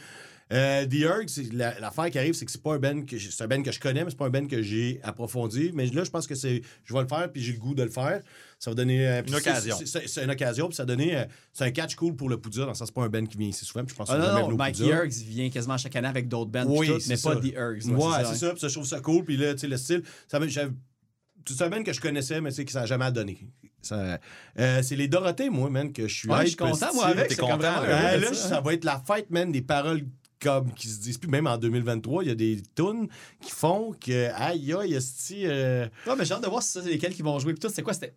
Euh, 0.53 0.87
The 0.87 0.95
Urg, 0.95 1.29
c'est- 1.29 1.53
la- 1.53 1.79
l'affaire 1.81 2.09
qui 2.09 2.19
arrive, 2.21 2.35
c'est 2.35 2.45
que 2.45 2.53
c'est 2.53 2.63
pas 2.63 2.75
un 2.75 2.79
band 2.79 3.03
que 3.03 3.19
c'est 3.19 3.43
un 3.43 3.49
band 3.49 3.63
que 3.65 3.73
je 3.73 3.81
connais, 3.81 4.05
mais 4.05 4.11
c'est 4.11 4.17
pas 4.17 4.27
un 4.27 4.31
band 4.31 4.47
que 4.47 4.63
j'ai 4.63 5.01
approfondi. 5.03 5.73
Mais 5.75 5.87
là, 5.87 6.05
je 6.05 6.11
pense 6.11 6.27
que 6.29 6.37
c'est, 6.37 6.63
je 6.85 6.95
vais 6.95 7.01
le 7.01 7.09
faire, 7.09 7.31
puis 7.33 7.43
j'ai 7.43 7.53
le 7.53 7.59
goût 7.59 7.75
de 7.75 7.83
le 7.83 7.91
faire. 7.91 8.21
Ça 8.61 8.71
va 8.71 8.75
donner 8.77 9.07
euh, 9.09 9.23
Une 9.23 9.29
c'est- 9.29 9.35
occasion. 9.37 9.77
C'est, 9.79 9.87
c'est- 9.87 10.07
c'est 10.07 10.23
une 10.25 10.31
occasion, 10.31 10.69
puis 10.69 10.77
ça 10.77 10.85
a 10.85 10.87
donné, 10.87 11.17
euh, 11.17 11.25
c'est 11.53 11.65
un 11.65 11.71
catch 11.73 11.97
cool 11.97 12.15
pour 12.15 12.29
le 12.29 12.39
Poudre. 12.39 12.59
Dans 12.61 12.69
le 12.69 12.75
sens, 12.75 12.89
c'est 12.89 12.95
pas 12.95 13.03
un 13.03 13.09
band 13.09 13.27
qui 13.27 13.37
vient 13.37 13.49
ici 13.49 13.65
souvent. 13.65 13.85
Puis 13.85 13.93
je 13.95 13.99
pense 13.99 14.09
que 14.09 14.15
Ah, 14.15 14.21
c'est 14.25 14.33
non, 14.41 14.49
non, 14.49 14.55
au 14.55 14.57
Mike 14.57 14.77
vient 14.77 15.51
quasiment 15.51 15.77
chaque 15.79 15.97
année 15.97 16.09
avec 16.09 16.29
d'autres 16.29 16.51
bands, 16.53 16.65
Oui, 16.69 16.87
tout, 16.87 17.01
c'est 17.01 17.09
mais 17.11 17.17
ça. 17.17 17.31
pas 17.35 17.41
The 17.41 17.53
Ergs. 17.55 17.87
Ouais, 17.87 18.25
c'est 18.27 18.37
ça. 18.37 18.51
Puis 18.51 18.61
ça, 18.61 18.69
je 18.69 18.73
trouve 18.75 18.87
ça 18.87 19.01
cool. 19.01 19.25
Puis 19.25 19.37
là, 19.37 19.53
tu 19.55 19.61
sais, 19.61 19.67
le 19.69 19.77
style, 19.77 20.03
ça 20.29 20.39
c'est 21.49 21.63
un 21.63 21.69
band 21.69 21.83
que 21.83 21.93
je 21.93 22.01
connaissais, 22.01 22.41
mais 22.41 22.51
sais, 22.51 22.65
que 22.65 22.73
ça 22.73 22.81
n'a 22.81 22.87
jamais 22.87 23.11
donné. 23.13 23.39
Ça, 23.83 24.19
euh, 24.59 24.83
c'est 24.83 24.97
les 24.97 25.07
Dorothées, 25.07 25.49
moi, 25.51 25.71
man, 25.71 25.93
que 25.93 26.09
je 26.09 26.15
suis 26.15 26.29
Ouais, 26.29 26.43
je 26.43 26.47
suis 26.49 26.57
content, 26.57 26.93
moi, 26.95 27.07
avec. 27.07 27.31
C'est 27.31 27.37
comme 27.37 27.51
content, 27.51 27.81
vraiment 27.81 28.21
là. 28.21 28.35
ça 28.35 28.61
va 28.61 28.75
être 28.75 28.85
la 28.85 29.01
fête, 29.07 29.31
man, 29.31 29.53
des 29.53 29.63
paroles 29.63 30.03
comme 30.41 30.73
qui 30.75 30.89
se 30.89 31.01
disent 31.01 31.19
plus. 31.19 31.29
Même 31.29 31.47
en 31.47 31.57
2023, 31.59 32.23
il 32.25 32.29
y 32.29 32.31
a 32.31 32.35
des 32.35 32.63
tunes 32.75 33.09
qui 33.41 33.51
font 33.51 33.93
que, 33.99 34.31
aïe, 34.35 34.73
aïe, 34.75 34.95
esti, 34.95 35.43
euh, 35.47 35.87
Ouais, 36.07 36.15
mais 36.17 36.25
j'ai 36.25 36.35
hâte 36.35 36.43
de 36.43 36.49
voir 36.49 36.63
si 36.63 36.73
c'est 36.73 36.83
lesquels 36.89 37.15
qui 37.15 37.23
vont 37.23 37.39
jouer. 37.39 37.53
Puis 37.55 37.61
tout, 37.61 37.69
c'était 37.69 37.83
quoi? 37.83 37.95
C'était, 37.95 38.13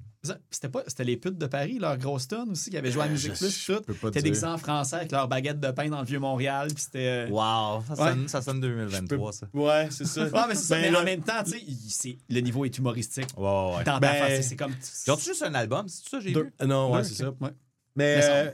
c'était 0.52 0.70
pas, 0.70 0.84
c'était 0.88 1.06
les 1.06 1.16
putes 1.18 1.38
de 1.38 1.46
Paris, 1.48 1.78
leur 1.80 1.98
grosse 1.98 2.28
tonne 2.28 2.52
aussi, 2.52 2.70
qui 2.70 2.78
avaient 2.78 2.92
joué 2.92 3.04
à 3.04 3.06
Euh, 3.06 3.10
Musique 3.12 3.34
Plus, 3.34 3.66
tout. 3.66 3.82
C'était 4.04 4.22
des 4.22 4.44
en 4.44 4.58
français 4.58 4.98
avec 4.98 5.12
leur 5.12 5.28
baguette 5.28 5.60
de 5.60 5.72
pain 5.72 5.88
dans 5.88 6.00
le 6.02 6.06
Vieux-Montréal, 6.06 6.68
puis 6.74 6.84
c'était... 6.84 7.28
euh, 7.28 7.30
Wow, 7.30 7.84
ça 7.88 7.94
Ouais. 8.04 8.10
sonne, 8.12 8.28
ça 8.28 8.42
sonne 8.42 8.60
2023, 8.60 9.32
ça. 9.34 9.48
Ouais, 9.54 9.88
c'est 9.92 10.06
ça. 10.06 10.24
Ouais, 10.28 10.42
mais 10.48 10.56
c'est 10.56 10.62
ça. 10.64 10.76
Ben, 10.76 10.82
mais 10.82 10.92
là- 10.92 11.02
en 11.02 11.06
même 11.06 11.22
temps, 11.22 11.44
tu 11.46 11.52
sais, 11.90 12.18
le 12.30 12.40
niveau 12.42 12.66
est 12.66 12.78
humoristique. 12.78 13.28
Ouais, 13.38 13.44
ouais, 13.46 13.76
ouais. 13.78 13.84
Dans 13.86 14.00
Ben, 14.00 14.42
c'est- 14.42 14.56
comme... 14.56 14.74
Ils 15.08 15.12
ont 15.12 15.18
juste 15.18 15.42
un 15.44 15.54
album, 15.54 15.88
c'est 15.88 16.10
ça, 16.10 16.20
j'ai 16.20 16.34
vu? 16.34 16.52
Non, 16.66 16.92
ouais, 16.94 17.04
c'est 17.06 17.16
ça. 17.16 17.30
Ouais. 17.30 17.50
Mais, 17.96 18.16
Mais 18.18 18.22
ça- 18.22 18.32
euh, 18.34 18.52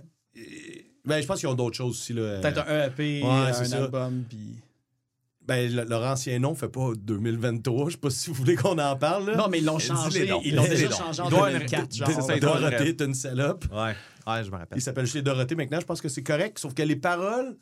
ben, 1.06 1.22
je 1.22 1.28
pense 1.28 1.40
qu'ils 1.40 1.50
ont 1.50 1.54
d'autres 1.56 1.78
choses 1.78 1.92
aussi. 1.92 2.14
Là. 2.14 2.40
Peut-être 2.42 2.66
un 2.68 2.86
EP, 2.88 3.22
Ouais, 3.24 3.30
un 3.30 3.72
album, 3.74 4.24
puis... 4.30 4.38
Ben, 5.48 5.72
le- 5.72 5.84
leur 5.84 6.02
ancien 6.04 6.40
nom 6.40 6.56
fait 6.56 6.70
pas 6.70 6.94
2023. 6.98 7.86
Je 7.90 7.92
sais 7.92 7.98
pas 8.00 8.10
si 8.10 8.30
vous 8.32 8.36
voulez 8.36 8.56
qu'on 8.56 8.80
en 8.80 8.96
parle. 8.96 9.28
Là. 9.30 9.36
Non, 9.36 9.48
mais 9.48 9.60
ils 9.60 9.66
l'ont 9.66 9.78
changé. 9.78 10.28
Ils 10.44 10.56
l'ont 10.56 10.64
déjà 10.64 10.90
changé 10.90 11.22
en 11.22 11.26
Il 11.26 11.30
doit 11.30 11.52
y 11.52 11.54
avoir 11.56 11.70
2004, 11.70 11.84
une- 11.84 11.92
genre. 11.94 12.08
c'est 12.12 12.22
ça, 12.22 12.40
Dorothée 12.40 12.88
est 12.88 13.02
une 13.02 13.14
salope. 13.14 13.66
Ouais, 13.72 13.94
ouais, 14.28 14.44
je 14.44 14.50
me 14.50 14.58
rappelle. 14.58 14.78
Il 14.78 14.82
s'appelle 14.82 15.06
juste 15.06 15.16
les 15.18 15.22
Dorothée 15.22 15.54
maintenant. 15.54 15.80
Je 15.80 15.86
pense 15.86 16.02
que 16.02 16.10
c'est 16.10 16.24
correct. 16.24 16.58
Sauf 16.58 16.74
que 16.74 16.82
les 16.82 16.96
paroles 16.96 17.56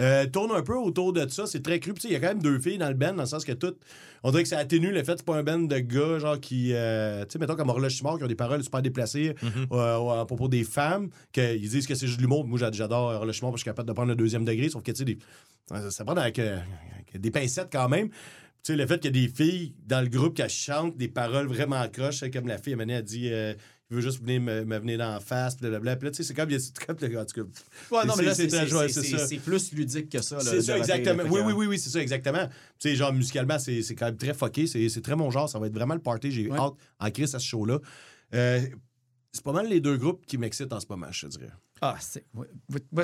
euh, 0.00 0.26
tournent 0.26 0.52
un 0.52 0.62
peu 0.62 0.76
autour 0.76 1.12
de 1.12 1.28
ça. 1.28 1.46
C'est 1.46 1.62
très 1.62 1.78
cru. 1.78 1.92
Il 2.04 2.10
y 2.12 2.16
a 2.16 2.20
quand 2.20 2.28
même 2.28 2.42
deux 2.42 2.58
filles 2.58 2.78
dans 2.78 2.88
le 2.88 2.94
band, 2.94 3.12
dans 3.14 3.22
le 3.22 3.28
sens 3.28 3.44
que 3.44 3.52
tout. 3.52 3.74
On 4.22 4.30
dirait 4.30 4.42
que 4.42 4.48
ça 4.48 4.58
atténue 4.58 4.90
le 4.92 5.02
fait 5.02 5.12
que 5.12 5.18
c'est 5.18 5.24
pas 5.26 5.36
un 5.36 5.42
band 5.42 5.60
de 5.60 5.78
gars, 5.78 6.18
genre 6.18 6.38
qui. 6.40 6.72
euh, 6.72 7.24
tu 7.24 7.32
sais, 7.32 7.38
mettons 7.38 7.56
comme 7.56 7.68
Horloge 7.68 7.94
qui 7.96 8.04
ont 8.06 8.16
des 8.26 8.34
paroles 8.34 8.62
super 8.62 8.82
déplacées 8.82 9.34
Mhm. 9.42 9.66
euh, 9.72 10.20
à 10.20 10.26
propos 10.26 10.48
des 10.48 10.64
femmes, 10.64 11.10
qu'ils 11.32 11.60
disent 11.68 11.86
que 11.86 11.94
c'est 11.94 12.06
juste 12.06 12.18
de 12.18 12.22
l'humour. 12.22 12.46
Moi, 12.46 12.58
j'a- 12.58 12.72
j'adore 12.72 13.10
Horloge 13.12 13.40
parce 13.40 13.52
que 13.52 13.56
je 13.56 13.60
suis 13.60 13.64
capable 13.64 13.88
de 13.88 13.92
prendre 13.94 14.08
le 14.08 14.16
deuxième 14.16 14.44
degré. 14.44 14.68
Sauf 14.68 14.82
que, 14.82 14.90
tu 14.92 14.98
sais, 14.98 15.04
des- 15.04 15.18
ça, 15.68 15.90
ça 15.90 16.04
prend 16.04 16.16
avec, 16.16 16.38
avec 16.38 17.18
des 17.20 17.30
pincettes 17.30 17.68
quand 17.72 17.88
même. 17.88 18.08
Tu 18.62 18.72
sais, 18.72 18.76
le 18.76 18.86
fait 18.86 19.00
qu'il 19.00 19.16
y 19.16 19.24
a 19.24 19.26
des 19.26 19.32
filles 19.32 19.72
dans 19.86 20.02
le 20.02 20.08
groupe 20.08 20.36
qui 20.36 20.46
chantent 20.50 20.96
des 20.98 21.08
paroles 21.08 21.46
vraiment 21.46 21.82
croches, 21.88 22.22
comme 22.30 22.46
la 22.46 22.58
fille, 22.58 22.74
à 22.78 22.82
elle 22.82 23.02
dit 23.02 23.30
Il 23.90 23.96
veut 23.96 24.02
juste 24.02 24.20
venir 24.20 24.40
me, 24.40 24.64
me 24.64 24.78
venir 24.78 24.98
dans 24.98 25.10
la 25.12 25.18
face, 25.20 25.56
blablabla. 25.56 25.96
Puis 25.96 26.04
là, 26.06 26.10
tu 26.12 26.18
sais, 26.18 26.22
c'est 26.22 26.34
comme, 26.34 26.48
c'est 26.58 26.78
comme 26.86 26.96
en 26.96 27.24
tout 27.24 27.44
cas, 27.44 27.50
Ouais, 27.96 28.06
non, 28.06 28.14
mais 28.16 28.22
là, 28.24 28.34
C'est- 28.34 28.44
c'est 28.48 28.50
c'est 28.50 28.66
très- 28.66 28.74
ouais, 28.76 28.88
c'est- 28.88 29.02
c'est 29.02 29.08
ça. 29.10 29.18
c'est- 29.18 29.26
c'est 29.26 29.40
plus 29.42 29.72
ludique 29.72 30.08
que 30.08 30.22
ça. 30.22 30.36
là, 30.36 30.42
c'est 30.42 30.62
ça, 30.62 30.78
exactement. 30.78 31.24
fait 31.24 31.28
Oui, 31.28 31.40
que- 31.40 31.46
oui, 31.46 31.52
oui, 31.54 31.66
oui, 31.66 31.78
c'est 31.78 31.90
ça, 31.90 32.00
exactement. 32.00 32.46
Tu 32.78 32.88
sais, 32.90 32.94
genre, 32.94 33.12
musicalement, 33.12 33.58
c'est 33.58 33.82
c'est 33.82 33.94
quand 33.96 34.06
même 34.06 34.16
très 34.16 34.32
fucké. 34.34 34.66
C'est 34.68 34.88
c'est 34.88 35.00
très 35.02 35.16
mon 35.16 35.30
genre. 35.30 35.48
Ça 35.48 35.58
va 35.58 35.66
être 35.66 35.74
vraiment 35.74 35.94
le 35.94 36.00
party. 36.00 36.30
J'ai 36.30 36.48
Ouais. 36.48 36.56
hâte 36.58 36.74
en 37.00 37.10
crise 37.10 37.34
à 37.34 37.40
ce 37.40 37.46
show-là. 37.46 37.78
Euh, 38.34 38.60
c'est 39.32 39.42
pas 39.42 39.52
mal 39.52 39.68
les 39.68 39.80
deux 39.80 39.96
groupes 39.96 40.24
qui 40.24 40.38
m'excitent 40.38 40.72
en 40.72 40.78
ce 40.80 40.86
moment, 40.88 41.10
je 41.10 41.26
te 41.26 41.32
dirais. 41.32 41.50
Ah, 41.80 41.96
c'est. 42.00 42.24
Ouais, 42.34 42.46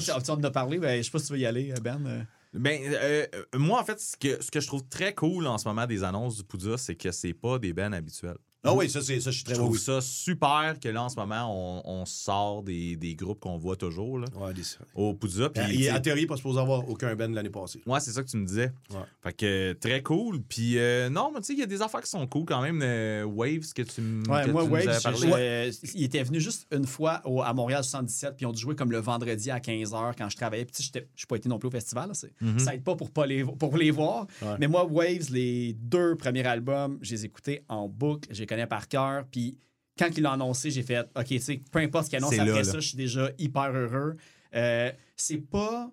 tu 0.01 0.31
en 0.31 0.43
as 0.45 0.51
parlé, 0.51 0.79
ben, 0.79 0.99
je 0.99 1.03
sais 1.03 1.11
pas 1.11 1.19
si 1.19 1.27
tu 1.27 1.33
veux 1.33 1.39
y 1.41 1.47
aller, 1.47 1.75
Ben. 1.83 2.05
euh. 2.07 2.23
Ben, 2.55 2.81
euh, 2.85 3.27
euh, 3.35 3.43
moi, 3.59 3.81
en 3.81 3.85
fait, 3.85 4.01
ce 4.01 4.17
que, 4.17 4.43
ce 4.43 4.51
que 4.51 4.61
je 4.61 4.67
trouve 4.67 4.85
très 4.89 5.15
cool 5.15 5.47
en 5.47 5.59
ce 5.59 5.67
moment 5.67 5.87
des 5.87 6.05
annonces 6.05 6.37
du 6.37 6.45
Poudja, 6.45 6.79
c'est 6.79 6.95
que 6.95 7.11
c'est 7.11 7.35
pas 7.35 7.59
des 7.59 7.73
bands 7.73 7.93
habituels. 7.93 8.39
Ah 8.65 8.75
oui, 8.75 8.91
ça, 8.91 9.01
c'est 9.01 9.21
ça, 9.21 9.31
je 9.31 9.37
suis 9.37 9.45
très 9.45 9.55
Je 9.55 9.61
trouve 9.61 9.75
oui. 9.75 9.79
ça 9.79 10.01
super 10.01 10.75
que 10.83 10.89
là, 10.89 11.05
en 11.05 11.09
ce 11.09 11.15
moment, 11.15 11.47
on, 11.87 12.01
on 12.01 12.05
sort 12.05 12.65
des, 12.65 12.97
des 12.97 13.15
groupes 13.15 13.39
qu'on 13.39 13.57
voit 13.59 13.77
toujours 13.77 14.19
là, 14.19 14.27
Ouais, 14.35 14.53
des- 14.53 14.63
au 14.97 15.15
Poudja. 15.15 15.51
Puis, 15.51 15.63
Il- 15.73 15.85
sais, 15.85 15.93
en 15.93 16.01
théorie, 16.01 16.21
il 16.21 16.23
n'est 16.25 16.27
pas 16.27 16.37
supposé 16.37 16.59
avoir 16.59 16.89
aucun 16.89 17.15
band 17.15 17.29
l'année 17.29 17.49
passée. 17.51 17.81
Ouais, 17.87 18.01
c'est 18.01 18.11
ça 18.11 18.25
que 18.25 18.29
tu 18.29 18.37
me 18.37 18.45
disais. 18.45 18.73
Ouais. 18.91 18.97
Fait 19.23 19.33
que 19.35 19.73
très 19.75 20.03
cool. 20.03 20.43
Puis 20.43 20.79
euh, 20.79 21.09
non, 21.09 21.31
mais 21.33 21.41
tu 21.41 21.47
sais, 21.47 21.53
il 21.53 21.61
y 21.61 21.63
a 21.63 21.67
des 21.67 21.81
affaires 21.81 22.01
qui 22.03 22.11
sont 22.11 22.27
cool 22.27 22.45
quand 22.45 22.61
même. 22.61 22.81
euh, 22.83 23.25
Waves 23.25 23.73
que 23.73 23.83
tu, 23.83 24.01
m- 24.01 24.25
Ouais, 24.29 24.45
que 24.45 24.51
moi, 24.51 24.63
tu 24.65 24.69
nous 24.69 24.75
Waves, 24.75 24.89
avais 24.89 25.01
parlé. 25.01 25.19
je- 25.29 25.33
euh, 25.33 25.71
il 25.95 26.03
était 26.03 26.23
venu 26.25 26.41
juste 26.41 26.67
une 26.73 26.87
fois 26.87 27.21
au- 27.25 27.43
à 27.43 27.53
Montréal 27.55 27.85
77, 27.85 28.35
puis 28.37 28.47
on 28.47 28.55
joué 28.55 28.75
comme 28.75 28.91
le 28.91 28.99
vendredi 28.99 29.49
à 29.51 29.61
15h 29.61 30.15
quand 30.19 30.29
je 30.29 30.37
travaillais. 30.37 30.65
Puis, 30.65 30.73
tu 30.77 30.83
sais, 30.83 30.91
j'étais- 30.93 31.07
je 31.15 31.21
suis 31.21 31.27
pas 31.29 31.37
été 31.37 31.49
non 31.49 31.59
plus 31.61 31.69
au 31.69 31.71
festival. 31.71 32.09
là, 32.09 32.15
c'est- 32.15 32.33
Mhm. 32.41 32.59
Ça 32.59 32.75
aide 32.75 32.83
pas 32.83 32.97
pour, 32.97 33.11
pas 33.13 33.27
les, 33.27 33.45
pour 33.45 33.77
les 33.77 33.91
voir. 33.93 34.27
Ouais. 34.43 34.57
Mais 34.59 34.67
moi, 34.67 34.85
Waves, 34.85 35.31
les 35.31 35.75
deux 35.75 36.17
premiers 36.17 36.45
albums, 36.47 36.99
je 37.01 37.13
les 37.13 37.25
écoutais 37.25 37.63
en 37.69 37.89
boucle. 37.89 38.29
Les 38.47 38.55
connais 38.57 38.67
par 38.67 38.89
cœur. 38.89 39.25
Puis 39.31 39.59
quand 39.99 40.09
ils 40.17 40.23
l'ont 40.23 40.31
annoncé, 40.33 40.71
j'ai 40.71 40.83
fait 40.83 41.01
OK, 41.17 41.27
tu 41.27 41.39
sais, 41.41 41.61
peu 41.71 41.79
importe 41.81 42.05
ce 42.07 42.11
qu'ils 42.11 42.19
annoncent 42.19 42.33
C'est 42.35 42.41
après 42.41 42.53
là, 42.59 42.65
ça, 42.65 42.73
là. 42.75 42.81
je 42.81 42.89
suis 42.89 42.97
déjà 42.97 43.31
hyper 43.39 43.71
heureux. 43.73 44.17
Euh, 44.55 44.91
c'est 45.17 45.39
pas. 45.39 45.91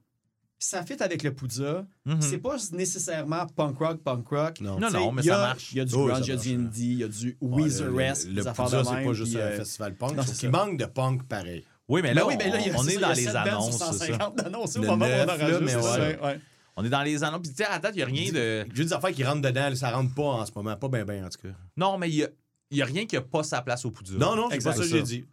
Ça 0.59 0.81
fit 0.85 0.95
avec 1.03 1.23
le 1.23 1.33
Poudza. 1.33 1.85
Mhm. 2.05 2.21
C'est 2.21 2.37
pas 2.37 2.55
nécessairement 2.71 3.45
punk 3.47 3.77
rock, 3.79 4.01
punk 4.01 4.25
rock. 4.29 4.61
Non. 4.61 4.79
Non, 4.79 4.89
non, 4.89 5.11
mais 5.11 5.21
il 5.23 5.29
a- 5.31 5.33
ça 5.35 5.39
marche. 5.41 5.71
Il 5.73 5.77
y 5.77 5.81
a 5.81 5.85
du 5.85 5.93
Oh, 5.95 6.05
grunge, 6.07 6.25
il 6.25 6.29
y 6.29 6.31
a 6.31 6.37
du 6.37 6.53
indie, 6.53 6.91
il 6.93 6.99
y 6.99 7.03
a 7.03 7.07
du 7.09 7.37
Ouais, 7.41 7.63
Weezer 7.63 7.87
le- 7.91 7.95
Rest, 7.97 8.27
Le, 8.29 8.43
Poudja, 8.43 8.83
c'est 8.85 9.03
pas 9.03 9.13
juste 9.13 9.33
puis, 9.33 9.41
un 9.41 9.45
euh, 9.45 9.57
festival 9.57 9.95
punk. 9.95 10.15
non, 10.15 10.23
qu'il 10.23 10.35
ça. 10.35 10.49
manque 10.49 10.77
de 10.77 10.85
punk 10.85 11.23
pareil. 11.27 11.65
Oui, 11.89 12.01
mais 12.01 12.09
Ben 12.13 12.21
là, 12.21 12.27
oui, 12.27 12.37
ben 12.39 12.49
là, 12.49 12.59
il 12.61 12.67
y 12.67 12.69
a- 12.69 12.75
on, 12.75 12.79
on 12.79 12.87
est 12.87 12.97
dans 12.97 13.11
il 13.13 13.23
y 13.23 13.27
a 13.27 13.31
les 13.31 13.35
annonces. 13.35 13.71
c'est 13.73 13.77
ça. 13.79 13.91
150 13.91 14.35
d'annonces 14.37 14.77
au 14.77 14.81
Le 14.81 14.87
moment 14.87 15.05
où 15.05 15.09
on 15.09 15.29
enregistre. 15.29 16.39
On 16.77 16.85
est 16.85 16.89
dans 16.89 17.03
les 17.03 17.23
annonces. 17.23 17.41
Puis 17.41 17.51
tu 17.51 17.57
sais, 17.57 17.65
à 17.65 17.77
date, 17.77 17.91
il 17.93 17.97
n'y 17.97 18.03
a 18.03 18.05
rien 18.05 18.31
de. 18.31 18.65
J'ai 18.73 18.85
des 18.85 18.93
affaires 18.93 19.11
qui 19.11 19.23
rentrent 19.25 19.41
dedans, 19.41 19.75
ça 19.75 19.91
rentre 19.91 20.15
pas 20.15 20.23
en 20.23 20.45
ce 20.45 20.51
moment. 20.55 20.75
Pas 20.77 20.87
bien, 20.87 21.03
bien, 21.03 21.25
en 21.25 21.29
tout 21.29 21.45
cas. 21.45 21.53
Non, 21.75 21.97
mais 21.97 22.09
il 22.09 22.15
y 22.15 22.23
a, 22.23 22.29
il 22.72 22.78
y 22.78 22.82
a 22.82 22.86
rien 22.86 23.05
qui 23.05 23.16
n'a 23.16 23.22
pas 23.22 23.43
sa 23.43 23.61
place 23.61 23.86
au 23.86 23.91
Poudja. 23.91 24.14
Non, 24.18 24.36
non, 24.36 24.47
c'est 24.51 24.64
pas 24.64 24.74
ça 24.74 24.82
que 24.84 24.88
j'ai 24.89 25.01
dit. 25.03 25.26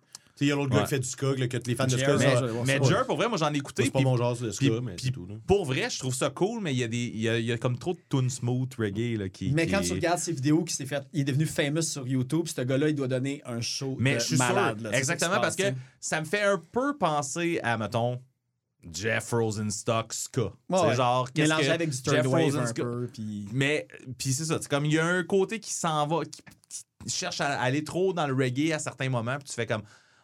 Il 0.43 0.47
y 0.47 0.53
a 0.53 0.57
l'autre 0.57 0.71
gars 0.75 0.85
qui 0.85 0.89
fait 0.89 0.99
du 1.01 1.07
ska, 1.07 1.35
là, 1.35 1.49
que 1.49 1.59
les 1.67 1.75
fans 1.75 1.85
de 1.85 1.91
Jer, 1.91 1.99
ska, 2.01 2.17
mais- 2.17 2.25
ça- 2.25 2.41
je 2.41 2.45
vais 2.47 2.51
voir 2.53 2.65
Mais 2.65 2.79
ça. 2.79 2.85
Jer, 2.85 3.05
pour 3.07 3.17
vrai, 3.19 3.29
moi, 3.29 3.37
j'en 3.37 3.53
ai 3.53 3.59
écouté. 3.59 3.85
c'est 3.85 3.91
pas 3.91 4.01
mon 4.01 4.17
genre 4.17 4.35
de 4.35 4.51
ska, 4.51 4.81
mais 4.83 4.97
c'est 4.99 5.11
tout. 5.11 5.27
là. 5.27 5.35
Pour 5.47 5.67
vrai, 5.67 5.91
je 5.91 5.99
trouve 5.99 6.15
ça 6.15 6.31
cool, 6.31 6.63
mais 6.63 6.73
il 6.73 6.79
y, 6.79 6.83
a 6.83 6.89
des- 6.89 6.97
il 7.15 7.21
y 7.21 7.29
a, 7.29 7.39
il 7.39 7.45
y 7.45 7.53
a 7.53 7.59
comme 7.59 7.77
trop 7.77 7.93
de 7.93 8.01
tunes 8.09 8.31
smooth 8.31 8.73
reggae 8.79 9.19
là, 9.19 9.29
qui. 9.29 9.51
Mais 9.53 9.67
qui- 9.67 9.73
quand 9.73 9.83
tu 9.83 9.93
regardes 9.93 10.19
ses 10.19 10.33
vidéos 10.33 10.65
qui 10.65 10.73
s'est 10.73 10.87
fait, 10.87 11.03
il 11.13 11.21
est 11.21 11.25
devenu 11.25 11.45
famous 11.45 11.83
sur 11.83 12.09
YouTube. 12.09 12.47
Ce 12.49 12.59
gars-là, 12.63 12.89
il 12.89 12.95
doit 12.95 13.07
donner 13.09 13.43
un 13.45 13.61
show 13.61 13.97
Mais 13.99 14.15
de 14.15 14.21
je 14.21 14.25
suis 14.29 14.37
malade. 14.39 14.81
sûr. 14.81 14.91
là, 14.91 14.97
exactement, 14.97 15.41
parce 15.43 15.57
que 15.57 15.75
ça 16.01 16.21
me 16.21 16.25
fait 16.25 16.43
un 16.43 16.57
peu 16.73 16.97
penser 16.97 17.61
à, 17.63 17.77
mettons, 17.77 18.19
Jeff 18.91 19.31
Rosenstock 19.33 20.15
Ska. 20.15 20.55
Ouais, 20.71 20.79
c'est 20.89 20.95
genre, 20.97 21.29
Mélangé 21.37 21.67
que 21.67 21.71
avec 21.71 21.91
du 21.91 21.97
Jeff 22.03 22.27
wave 22.27 22.57
un 22.57 22.61
Rosenstock- 22.65 22.75
peu. 22.83 23.09
Puis... 23.13 23.47
Mais, 23.53 23.87
puis 24.17 24.33
c'est 24.33 24.47
ça, 24.47 24.57
c'est 24.59 24.71
comme 24.71 24.87
il 24.87 24.95
y 24.95 24.99
a 24.99 25.05
un 25.05 25.23
côté 25.23 25.61
qui 25.61 25.75
s'en 25.75 26.07
va, 26.07 26.25
qui, 26.25 26.41
qui 26.67 26.83
cherche 27.07 27.41
à 27.41 27.61
aller 27.61 27.85
trop 27.85 28.13
dans 28.13 28.27
le 28.27 28.35
reggae 28.35 28.73
à 28.73 28.79
certains 28.79 29.09
moments, 29.09 29.37
puis 29.37 29.49
tu 29.49 29.55
fais 29.55 29.67
comme, 29.67 29.83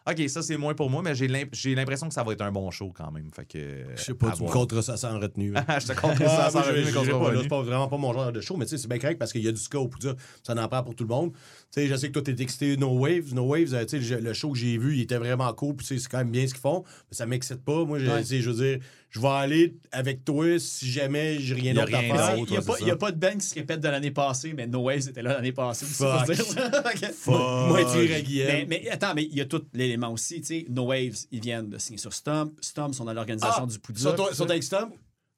OK, 0.09 0.29
ça 0.29 0.41
c'est 0.41 0.55
moins 0.55 0.73
pour 0.73 0.89
moi, 0.89 1.01
mais 1.03 1.13
j'ai 1.15 1.27
l'imp- 1.27 1.49
j'ai 1.51 1.75
l'impression 1.75 2.07
que 2.07 2.13
ça 2.13 2.23
va 2.23 2.31
être 2.31 2.41
un 2.41 2.51
bon 2.51 2.71
show 2.71 2.93
quand 2.95 3.11
même. 3.11 3.29
Fait 3.35 3.43
que. 3.43 3.83
Je 3.97 4.01
sais 4.01 4.13
pas, 4.13 4.31
tu 4.31 4.41
me 4.43 4.47
contre 4.47 4.81
ça 4.81 4.95
sans 4.95 5.19
retenue. 5.19 5.51
là. 5.51 5.65
je 5.81 5.87
te 5.87 5.99
contre 5.99 6.21
Ah, 6.25 6.49
ça 6.49 6.49
sans 6.49 6.61
pas, 6.61 6.71
là, 6.71 6.71
revenu. 6.71 7.41
C'est 7.41 7.47
pas 7.49 7.61
vraiment 7.61 7.89
pas 7.89 7.97
mon 7.97 8.13
genre 8.13 8.31
de 8.31 8.39
show, 8.39 8.55
mais 8.55 8.63
tu 8.63 8.69
sais, 8.69 8.77
c'est 8.77 8.87
bien 8.87 8.99
correct 8.99 9.19
parce 9.19 9.33
qu'il 9.33 9.41
y 9.43 9.49
a 9.49 9.51
du 9.51 9.59
Poudja. 9.69 10.15
Ça 10.43 10.53
en 10.55 10.67
prend 10.69 10.81
pour 10.81 10.95
tout 10.95 11.03
le 11.03 11.09
monde. 11.09 11.33
Tu 11.33 11.37
sais, 11.71 11.87
je 11.87 11.95
sais 11.97 12.07
que 12.07 12.13
toi, 12.13 12.21
t'es 12.21 12.41
excité 12.41 12.77
No 12.77 12.97
Waves. 12.97 13.33
No 13.33 13.43
Waves, 13.47 13.73
euh, 13.73 13.83
tu 13.83 14.01
sais, 14.01 14.21
le- 14.21 14.31
show 14.31 14.51
que 14.53 14.57
j'ai 14.57 14.77
vu, 14.77 14.95
il 14.95 15.01
était 15.01 15.17
vraiment 15.17 15.51
cool. 15.53 15.75
Puis, 15.75 15.85
c'est 15.85 15.99
quand 16.09 16.19
même 16.19 16.31
bien 16.31 16.47
ce 16.47 16.53
qu'ils 16.53 16.61
font. 16.61 16.85
Mais 17.11 17.17
ça 17.17 17.25
m'excite 17.25 17.65
pas. 17.65 17.83
Moi, 17.83 17.99
je 17.99 18.05
veux 18.05 18.21
dire, 18.53 18.79
je 19.09 19.19
vais 19.21 19.27
aller 19.27 19.75
avec 19.91 20.23
toi 20.25 20.59
si 20.59 20.89
jamais 20.91 21.39
j'ai 21.39 21.55
rien 21.55 21.73
d'autre 21.73 21.93
à 21.95 22.01
faire. 22.01 22.35
Il 22.37 22.43
n'y 22.45 22.57
a, 22.57 22.61
pas- 22.61 22.75
c'est 22.75 22.81
il 22.83 22.87
y 22.87 22.91
a 22.91 22.93
ça. 22.93 22.97
pas 22.97 23.11
de 23.11 23.17
band 23.17 23.37
qui 23.37 23.47
se 23.47 23.55
répète 23.55 23.79
de 23.79 23.87
l'année 23.87 24.11
passée, 24.11 24.53
mais 24.53 24.67
No 24.67 24.79
Waves 24.81 25.07
était 25.09 25.21
là 25.21 25.33
l'année 25.33 25.51
passée. 25.53 25.85
Fuck. 25.85 27.27
Moi, 27.27 27.85
tu 27.91 28.03
irais, 28.05 28.21
Guillaume. 28.23 28.47
Mais, 28.47 28.65
mais 28.69 28.89
attends, 28.89 29.13
mais 29.15 29.23
il 29.23 29.35
y 29.35 29.41
a 29.41 29.45
tout 29.45 29.63
l'élément 29.73 30.11
aussi. 30.11 30.41
Tu 30.41 30.47
sais, 30.47 30.65
No 30.69 30.83
Waves, 30.85 31.15
ils 31.31 31.41
viennent 31.41 31.69
de 31.69 31.77
signer 31.77 31.97
sur 31.97 32.13
Stump. 32.13 32.53
Stump 32.61 32.93
sont 32.93 33.05
dans 33.05 33.13
l'organisation 33.13 33.63
Ah, 33.63 33.65
du 33.67 33.79
Poudja. 33.79 34.15
Sont, 34.15 34.33
sont 34.33 34.49
avec 34.49 34.63
Stump? 34.63 34.93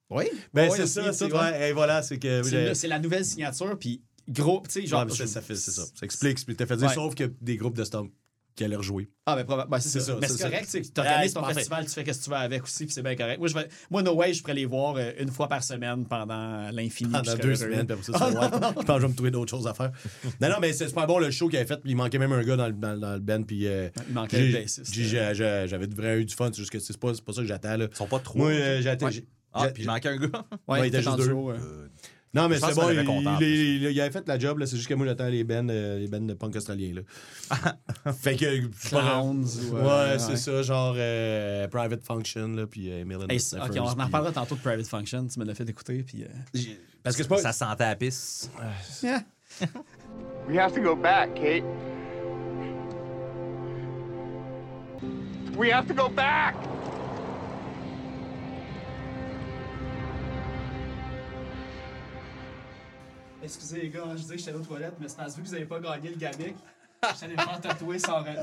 Oui. 0.10 0.26
Ben, 0.54 0.70
Ouais, 0.70 0.76
c'est 0.76 0.84
ils 0.84 1.14
ça. 1.14 1.26
ouais. 1.28 1.34
ouais, 1.34 1.70
et 1.70 1.74
voilà, 1.74 2.02
c'est 2.02 2.18
que. 2.18 2.74
C'est 2.74 2.88
la 2.88 3.00
nouvelle 3.00 3.26
signature, 3.26 3.78
puis 3.78 4.02
gros, 4.28 4.64
tu 4.68 4.82
sais, 4.82 4.88
genre. 4.88 5.08
ça, 5.10 5.16
je- 5.24 5.30
ça 5.30 5.42
fait, 5.42 5.56
c'est 5.56 5.72
ça. 5.72 5.84
Ça 5.86 6.06
explique 6.06 6.38
fait 6.48 6.56
dire, 6.78 6.88
Ouais. 6.88 6.94
sauf 6.94 7.14
que 7.16 7.32
des 7.42 7.58
groupes 7.58 7.78
de 7.78 7.84
Stump 7.84 8.12
qui 8.56 8.64
allaient 8.66 8.76
rejouer. 8.76 9.10
Ah, 9.26 9.36
ben, 9.36 9.46
probable- 9.46 9.70
ben, 9.70 9.80
c'est 9.80 9.90
C'est 9.90 10.00
ça. 10.00 10.06
ça, 10.14 10.18
Mais 10.20 10.28
c'est 10.28 10.44
correct, 10.44 10.68
tu 10.70 10.82
Ah, 10.98 11.00
organises 11.02 11.34
ton 11.34 11.40
parfait. 11.42 11.56
festival, 11.56 11.86
tu 11.86 11.92
fais 11.92 12.14
ce 12.14 12.20
que 12.20 12.24
tu 12.26 12.30
veux 12.30 12.36
avec 12.36 12.64
aussi, 12.64 12.86
puis 12.86 12.94
c'est 12.94 13.02
bien 13.04 13.16
correct. 13.16 13.40
Moi, 13.40 13.48
je 13.48 13.54
vais, 13.54 13.68
moi, 13.90 14.02
No 14.04 14.14
Way, 14.16 14.34
je 14.34 14.42
pourrais 14.42 14.54
les 14.56 14.66
voir 14.66 14.96
euh, 14.98 15.12
une 15.20 15.30
fois 15.32 15.48
par 15.48 15.64
semaine 15.64 16.06
pendant 16.06 16.70
l'infini. 16.72 17.12
Pendant 17.12 17.36
deux 17.36 17.56
semaines, 17.56 17.86
puis 17.88 17.98
après 17.98 18.12
ça, 18.12 18.28
ouais. 18.28 18.34
Je 18.34 18.74
pense 18.74 18.86
que 18.86 18.94
je 18.94 19.02
vais 19.02 19.08
me 19.08 19.14
trouver 19.16 19.32
d'autres 19.32 19.52
choses 19.52 19.68
à 19.68 19.74
faire. 19.74 19.92
Non, 20.42 20.50
non, 20.50 20.56
mais 20.60 20.74
c'est 20.74 20.88
super 20.88 21.08
bon 21.08 21.20
le 21.20 21.32
show 21.32 21.48
qu'il 21.48 21.58
avait 21.58 21.68
fait. 21.68 21.78
puis 21.78 21.92
Il 21.92 21.96
manquait 21.96 22.18
même 22.20 22.32
un 22.34 22.44
gars 22.44 22.58
dans 22.58 22.68
le, 22.68 22.74
dans, 22.74 22.98
dans 22.98 23.14
le 23.14 23.20
band. 23.20 23.44
Puis, 23.44 23.68
euh, 23.68 23.90
Il 24.08 24.14
manquait 24.14 24.40
le 24.40 24.48
j'ai- 24.52 24.62
bassiste. 24.62 24.94
j'ai- 24.94 25.04
j'ai- 25.06 25.32
j'ai- 25.34 25.66
j'avais 25.68 25.88
vraiment 25.88 26.16
eu 26.16 26.26
du 26.26 26.36
fun. 26.36 26.50
C'est 26.52 26.58
juste 26.60 26.72
que 26.72 26.80
c'est 26.80 26.98
pas, 26.98 27.14
c'est 27.14 27.24
pas 27.24 27.34
ça 27.34 27.42
que 27.42 27.48
j'attends. 27.48 27.78
Là. 27.78 27.88
Ils 27.90 27.96
sont 27.96 28.08
pas 28.08 28.20
trop. 28.20 28.40
Moi, 28.40 28.50
euh, 28.52 28.82
j'ai 28.82 28.90
Ouais. 28.90 29.12
j'ai- 29.12 29.28
ah, 29.54 29.66
j'ai- 29.68 29.74
puis 29.74 29.84
il 29.84 29.88
manquait 29.88 30.10
un 30.10 30.18
gars. 30.18 30.46
Ouais, 30.68 30.82
il 30.82 30.86
était 30.88 31.02
juste 31.02 31.16
deux. 31.18 31.34
Non, 32.34 32.48
mais 32.48 32.60
c'est 32.60 32.76
bon, 32.76 32.90
il, 32.92 33.00
il, 33.42 33.84
il- 33.84 33.92
il 33.92 34.02
avait 34.02 34.12
fait 34.12 34.28
la 34.28 34.38
job, 34.38 34.60
là. 34.60 34.68
C'est 34.68 34.76
juste 34.78 34.88
que 34.88 34.94
moi, 34.94 35.06
j'attends 35.08 35.28
les 35.30 35.44
bands, 35.44 35.68
euh, 35.70 35.98
les 35.98 36.08
bands 36.08 36.20
de 36.22 36.34
punk 36.36 36.56
australiens, 36.56 36.94
là. 36.94 38.14
fait 38.14 38.36
que. 38.36 38.68
Clowns. 38.88 39.46
ou, 39.72 39.76
Ouais, 39.76 39.82
euh, 39.90 40.18
c'est 40.20 40.38
ça, 40.38 40.62
genre 40.62 40.94
euh, 40.96 41.68
Private 41.70 42.04
Function, 42.04 42.48
là, 42.50 42.68
puis 42.68 42.92
euh, 42.92 43.04
Million 43.04 43.28
Hey, 43.28 43.40
ok, 43.54 43.72
on 43.78 44.00
en 44.00 44.06
reparlera 44.06 44.32
tantôt 44.32 44.56
de 44.56 44.62
Private 44.62 44.86
Function. 44.88 45.26
Tu 45.28 45.40
me 45.40 45.46
l'as 45.46 45.56
fait 45.56 45.68
écouter. 45.68 46.04
Puis, 46.04 46.24
euh, 46.24 46.60
Parce 47.02 47.16
que 47.16 47.24
c'est 47.24 47.30
pas. 47.30 47.38
Ça 47.40 47.52
sentait 47.52 47.86
la 47.86 47.96
pisse. 47.96 48.50
yeah. 49.02 49.24
We 50.48 50.58
have 50.58 50.74
to 50.76 50.82
go 50.82 50.96
back, 50.96 51.34
Kate. 51.36 51.64
We 55.58 55.72
have 55.72 55.88
to 55.88 55.94
go 55.94 56.08
back! 56.10 56.56
Excusez 63.50 63.82
les 63.82 63.90
gars, 63.90 64.04
je 64.12 64.22
disais 64.22 64.36
que 64.36 64.40
j'étais 64.42 64.54
aux 64.54 64.60
toilettes, 64.60 64.94
mais 65.00 65.08
c'est 65.08 65.18
parce 65.18 65.34
que 65.34 65.42
vous 65.42 65.54
avez 65.56 65.66
pas 65.66 65.80
gagné 65.80 66.10
le 66.10 66.18
gamic. 66.18 66.56
J'allais 67.20 67.34
me 67.34 67.42
faire 67.42 67.60
tatouer 67.60 67.98
sans 67.98 68.20
retenue. 68.20 68.38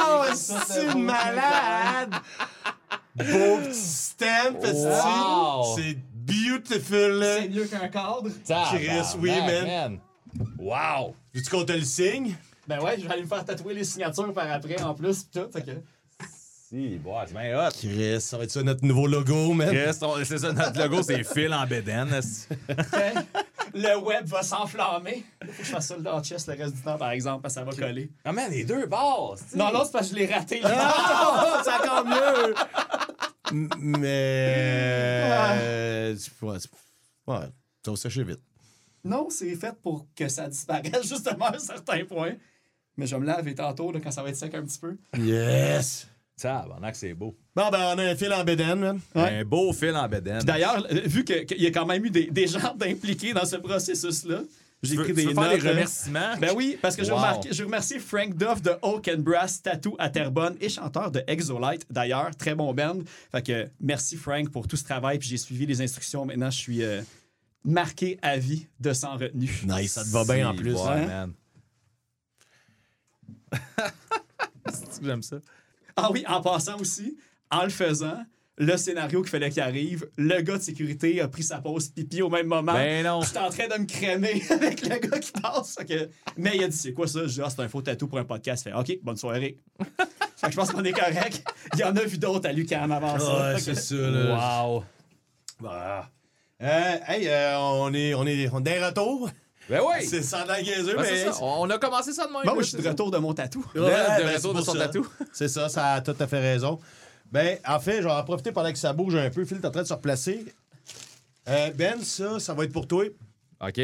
Oh, 0.00 0.24
c'est 0.32 0.94
malade! 0.94 2.14
Beau 3.16 3.58
petit 3.64 3.74
stamp. 3.74 4.60
Wow! 4.62 5.74
C'est 5.76 5.98
beautiful. 6.14 7.24
C'est 7.24 7.48
mieux 7.48 7.64
qu'un 7.64 7.88
cadre. 7.88 8.28
Chris, 8.44 9.18
oui, 9.18 9.30
man. 9.30 9.66
man. 9.66 9.98
Wow! 10.58 11.16
Veux-tu 11.34 11.50
qu'on 11.50 11.64
te 11.64 11.72
le 11.72 11.82
signe? 11.82 12.36
Ben 12.68 12.80
ouais, 12.80 12.96
je 12.96 13.06
vais 13.06 13.12
aller 13.12 13.22
me 13.22 13.28
faire 13.28 13.44
tatouer 13.44 13.74
les 13.74 13.84
signatures 13.84 14.32
par 14.32 14.48
après 14.52 14.80
en 14.82 14.94
plus. 14.94 15.24
pis 15.24 15.40
tout, 15.40 15.50
fait 15.52 15.62
que... 15.62 15.72
Si, 16.72 16.96
bon, 16.96 17.14
c'est 17.26 17.34
bien 17.34 17.58
hot. 17.58 17.70
Chris, 17.70 18.18
ça 18.22 18.38
va 18.38 18.44
être 18.44 18.50
ça 18.50 18.62
notre 18.62 18.82
nouveau 18.82 19.06
logo, 19.06 19.52
man. 19.52 19.68
Chris, 19.68 19.92
c'est 20.24 20.38
ça, 20.38 20.52
notre 20.54 20.80
logo, 20.80 21.02
c'est 21.02 21.22
Phil 21.22 21.52
en 21.52 21.66
bédaine. 21.66 22.08
le 23.74 23.98
web 23.98 24.24
va 24.24 24.42
s'enflammer. 24.42 25.22
Faut 25.42 25.48
que 25.48 25.64
je 25.64 25.70
fasse 25.70 25.88
ça 25.88 25.98
dans 25.98 26.16
le 26.16 26.24
chest 26.24 26.48
le 26.48 26.54
reste 26.54 26.76
du 26.76 26.80
temps, 26.80 26.96
par 26.96 27.10
exemple, 27.10 27.42
parce 27.42 27.56
que 27.56 27.60
ça 27.60 27.64
va 27.66 27.72
coller. 27.72 28.10
Ah, 28.24 28.32
man, 28.32 28.50
les 28.50 28.64
deux 28.64 28.84
esti. 28.84 29.58
Non, 29.58 29.70
non, 29.70 29.84
c'est 29.84 29.92
parce 29.92 30.08
que 30.08 30.14
je 30.14 30.20
l'ai 30.20 30.32
raté. 30.32 30.62
Ah, 30.64 31.60
c'est 31.62 31.74
encore 31.74 32.06
mieux! 32.06 32.54
Mais. 33.78 35.28
ouais, 36.40 36.56
ouais, 37.26 37.38
ça 37.84 37.90
va 37.90 37.96
sécher 37.98 38.24
vite. 38.24 38.40
Non, 39.04 39.28
c'est 39.28 39.54
fait 39.56 39.74
pour 39.82 40.06
que 40.16 40.26
ça 40.26 40.48
disparaisse 40.48 41.02
justement 41.06 41.48
à 41.48 41.56
un 41.56 41.58
certain 41.58 42.02
point. 42.06 42.32
Mais 42.96 43.06
je 43.06 43.14
vais 43.14 43.20
me 43.20 43.26
laver 43.26 43.54
tantôt 43.54 43.92
là, 43.92 44.00
quand 44.02 44.10
ça 44.10 44.22
va 44.22 44.30
être 44.30 44.36
sec 44.36 44.54
un 44.54 44.62
petit 44.62 44.78
peu. 44.78 44.96
Yes! 45.18 46.06
Tabarnak, 46.42 46.96
c'est 46.96 47.14
beau. 47.14 47.36
Bon, 47.54 47.68
ben, 47.70 47.94
on 47.94 47.98
a 47.98 48.02
un 48.04 48.14
fil 48.16 48.32
en 48.32 48.44
bédaine, 48.44 48.78
man. 48.80 49.00
Un 49.14 49.44
beau 49.44 49.72
fil 49.72 49.94
en 49.96 50.08
bédaine. 50.08 50.42
D'ailleurs, 50.42 50.84
euh, 50.90 51.00
vu 51.06 51.24
que- 51.24 51.44
qu'il 51.44 51.62
y 51.62 51.66
a 51.66 51.70
quand 51.70 51.86
même 51.86 52.04
eu 52.04 52.10
des, 52.10 52.26
des 52.30 52.46
gens 52.46 52.74
impliqués 52.80 53.32
dans 53.32 53.44
ce 53.44 53.56
processus-là, 53.56 54.40
j'ai 54.82 54.96
tu 54.96 55.12
des 55.12 55.26
veux 55.26 55.32
notes. 55.32 55.44
faire 55.44 55.64
là. 55.64 55.70
remerciements? 55.70 56.36
Ben 56.40 56.52
oui, 56.56 56.76
parce 56.82 56.96
que 56.96 57.04
je 57.04 57.12
remarque- 57.12 57.46
je 57.52 57.62
remercie 57.62 58.00
Frank 58.00 58.36
Duff 58.36 58.60
de 58.62 58.72
Oak 58.82 59.06
and 59.08 59.20
Brass 59.20 59.62
Tattoo 59.62 59.94
à 59.98 60.10
Terrebonne 60.10 60.56
et 60.60 60.68
chanteur 60.68 61.10
de 61.12 61.22
Exolite 61.28 61.86
d'ailleurs, 61.88 62.34
très 62.36 62.54
bon 62.56 62.74
band. 62.74 62.98
Fait 63.30 63.42
que 63.46 63.68
merci 63.80 64.16
Frank 64.16 64.50
pour 64.50 64.66
tout 64.66 64.76
ce 64.76 64.82
travail 64.84 65.18
puis 65.20 65.28
j'ai 65.28 65.36
suivi 65.36 65.66
les 65.66 65.80
instructions. 65.80 66.24
Maintenant, 66.26 66.50
je 66.50 66.58
suis 66.58 66.82
euh, 66.82 67.00
marqué 67.64 68.18
à 68.22 68.36
vie 68.38 68.66
de 68.80 68.92
sans 68.92 69.16
retenue. 69.16 69.62
Nice, 69.68 69.92
ça 69.92 70.02
te 70.02 70.08
va 70.08 70.24
bien 70.34 70.48
en 70.50 70.54
plus. 70.56 70.74
ouais, 70.74 70.80
hein? 70.88 71.06
man. 71.06 71.32
C'est 74.72 75.00
que 75.00 75.06
j'aime 75.06 75.22
ça. 75.22 75.36
Ah 75.96 76.10
oui, 76.12 76.24
en 76.28 76.40
passant 76.40 76.78
aussi, 76.78 77.16
en 77.50 77.64
le 77.64 77.70
faisant, 77.70 78.18
le 78.58 78.76
scénario 78.76 79.22
qu'il 79.22 79.30
fallait 79.30 79.50
qu'il 79.50 79.62
arrive, 79.62 80.08
le 80.16 80.40
gars 80.42 80.58
de 80.58 80.62
sécurité 80.62 81.20
a 81.20 81.28
pris 81.28 81.42
sa 81.42 81.58
pause 81.58 81.88
pipi 81.88 82.22
au 82.22 82.28
même 82.28 82.46
moment. 82.46 82.74
Ben 82.74 83.04
non. 83.04 83.22
J'étais 83.22 83.38
en 83.38 83.50
train 83.50 83.68
de 83.68 83.80
me 83.80 83.86
crémer 83.86 84.42
avec 84.50 84.82
le 84.82 84.98
gars 84.98 85.18
qui 85.18 85.32
passe. 85.32 85.76
Mais 86.36 86.52
il 86.54 86.64
a 86.64 86.68
dit 86.68 86.76
c'est 86.76 86.92
quoi 86.92 87.06
ça? 87.06 87.20
Je 87.26 87.32
dis 87.32 87.40
ah, 87.42 87.50
c'est 87.50 87.62
un 87.62 87.68
faux 87.68 87.82
tatou 87.82 88.08
pour 88.08 88.18
un 88.18 88.24
podcast. 88.24 88.64
Fait 88.64 88.72
OK, 88.72 88.98
bonne 89.02 89.16
soirée. 89.16 89.56
fait 90.36 90.46
que 90.46 90.52
je 90.52 90.56
pense 90.56 90.70
qu'on 90.70 90.84
est 90.84 90.92
correct. 90.92 91.42
Il 91.74 91.80
y 91.80 91.84
en 91.84 91.96
a 91.96 92.04
vu 92.04 92.18
d'autres 92.18 92.48
à 92.48 92.52
Lucan 92.52 92.90
avant 92.90 93.18
ça. 93.18 93.54
Ouais, 93.54 93.60
c'est 93.60 93.74
ça, 93.74 93.94
là. 93.94 94.66
Wow. 94.66 94.84
Bah. 95.60 96.10
Euh, 96.62 96.96
hey, 97.08 97.28
euh, 97.28 97.58
on 97.58 97.92
est, 97.92 98.14
on 98.14 98.26
est, 98.26 98.48
on 98.52 98.58
est 98.58 98.62
d'un 98.62 98.86
retour. 98.86 99.30
Ben 99.70 99.80
oui. 99.86 100.04
C'est 100.06 100.22
sans 100.22 100.44
la 100.44 100.60
Ben, 100.60 100.64
mais. 100.96 101.04
c'est 101.04 101.24
ça. 101.32 101.38
On 101.42 101.68
a 101.70 101.78
commencé 101.78 102.12
ça 102.12 102.26
de 102.26 102.32
même. 102.32 102.42
Bon, 102.42 102.48
là, 102.48 102.54
moi, 102.54 102.62
je 102.62 102.68
suis 102.68 102.76
c'est 102.76 102.82
de 102.82 102.88
retour 102.88 103.10
de 103.10 103.18
mon 103.18 103.32
tatou. 103.32 103.64
ça. 103.74 103.80
Ouais, 103.80 103.86
de 103.88 104.24
ben, 104.24 104.36
retour 104.36 104.40
c'est 104.40 104.48
de 104.48 104.52
pour 104.52 104.64
son 104.64 104.72
ça. 104.72 104.78
tatou. 104.86 105.06
C'est 105.32 105.48
ça, 105.48 105.68
ça 105.68 105.92
a 105.94 106.00
tout 106.00 106.16
à 106.18 106.26
fait 106.26 106.40
raison. 106.40 106.78
Ben, 107.30 107.58
en 107.66 107.80
fait, 107.80 107.98
je 108.02 108.06
vais 108.06 108.12
en 108.12 108.24
profiter 108.24 108.52
pendant 108.52 108.70
que 108.72 108.78
ça 108.78 108.92
bouge 108.92 109.14
un 109.14 109.30
peu. 109.30 109.44
Phil, 109.44 109.60
t'es 109.60 109.66
en 109.66 109.70
train 109.70 109.82
de 109.82 109.86
se 109.88 109.94
replacer. 109.94 110.44
Euh, 111.48 111.70
ben, 111.70 112.00
ça, 112.02 112.38
ça 112.40 112.54
va 112.54 112.64
être 112.64 112.72
pour 112.72 112.86
toi. 112.86 113.04
OK. 113.60 113.80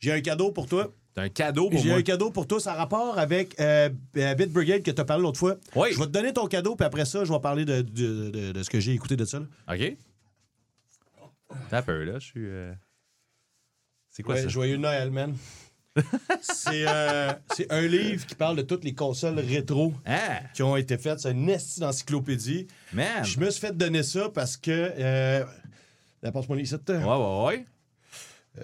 J'ai 0.00 0.12
un 0.12 0.20
cadeau 0.20 0.50
pour 0.52 0.66
toi. 0.66 0.88
C'est 1.14 1.22
un 1.22 1.28
cadeau 1.28 1.68
pour 1.70 1.78
J'ai 1.80 1.90
moi. 1.90 1.98
un 1.98 2.02
cadeau 2.02 2.30
pour 2.30 2.46
toi, 2.46 2.58
ça 2.58 2.72
a 2.72 2.74
rapport 2.74 3.18
avec 3.18 3.58
euh, 3.60 3.90
euh, 4.16 4.34
Bit 4.34 4.50
Brigade 4.50 4.82
que 4.82 4.90
tu 4.90 5.00
as 5.00 5.04
parlé 5.04 5.22
l'autre 5.22 5.38
fois. 5.38 5.56
Oui. 5.76 5.88
Je 5.92 5.98
vais 5.98 6.06
te 6.06 6.10
donner 6.10 6.32
ton 6.32 6.46
cadeau, 6.46 6.74
puis 6.74 6.86
après 6.86 7.04
ça, 7.04 7.24
je 7.24 7.32
vais 7.32 7.38
parler 7.38 7.64
de, 7.66 7.82
de- 7.82 8.30
de- 8.30 8.52
de 8.52 8.62
ce 8.62 8.70
que 8.70 8.80
j'ai 8.80 8.92
écouté 8.92 9.14
de 9.16 9.24
ça. 9.26 9.38
là. 9.40 9.46
OK. 9.74 9.96
T'as 11.70 11.82
peur, 11.82 12.04
là. 12.04 12.18
Je 12.18 12.24
suis. 12.24 12.46
euh, 12.46 12.72
C'est 14.12 14.22
quoi 14.22 14.34
Ouais, 14.34 14.42
ça? 14.42 14.48
Joyeux 14.48 14.76
Noël, 14.76 15.10
man. 15.10 15.34
c'est 16.40 16.86
euh, 16.88 17.32
un 17.68 17.86
livre 17.86 18.24
qui 18.26 18.34
parle 18.34 18.56
de 18.56 18.62
toutes 18.62 18.84
les 18.84 18.94
consoles 18.94 19.38
rétro 19.38 19.92
Ah, 20.06 20.40
qui 20.54 20.62
ont 20.62 20.76
été 20.76 20.96
faites. 20.98 21.20
C'est 21.20 21.32
une 21.32 21.48
esti 21.50 21.80
d'encyclopédie. 21.80 22.66
man. 22.92 23.24
Je 23.24 23.38
me 23.40 23.50
suis 23.50 23.60
fait 23.60 23.76
donner 23.76 24.02
ça 24.02 24.28
parce 24.28 24.56
que. 24.56 24.70
Euh, 24.70 25.44
Passe-moi 26.32 26.60
ici. 26.60 26.74
Ouais, 26.88 26.94
ouais, 26.96 27.44
ouais. 27.46 27.66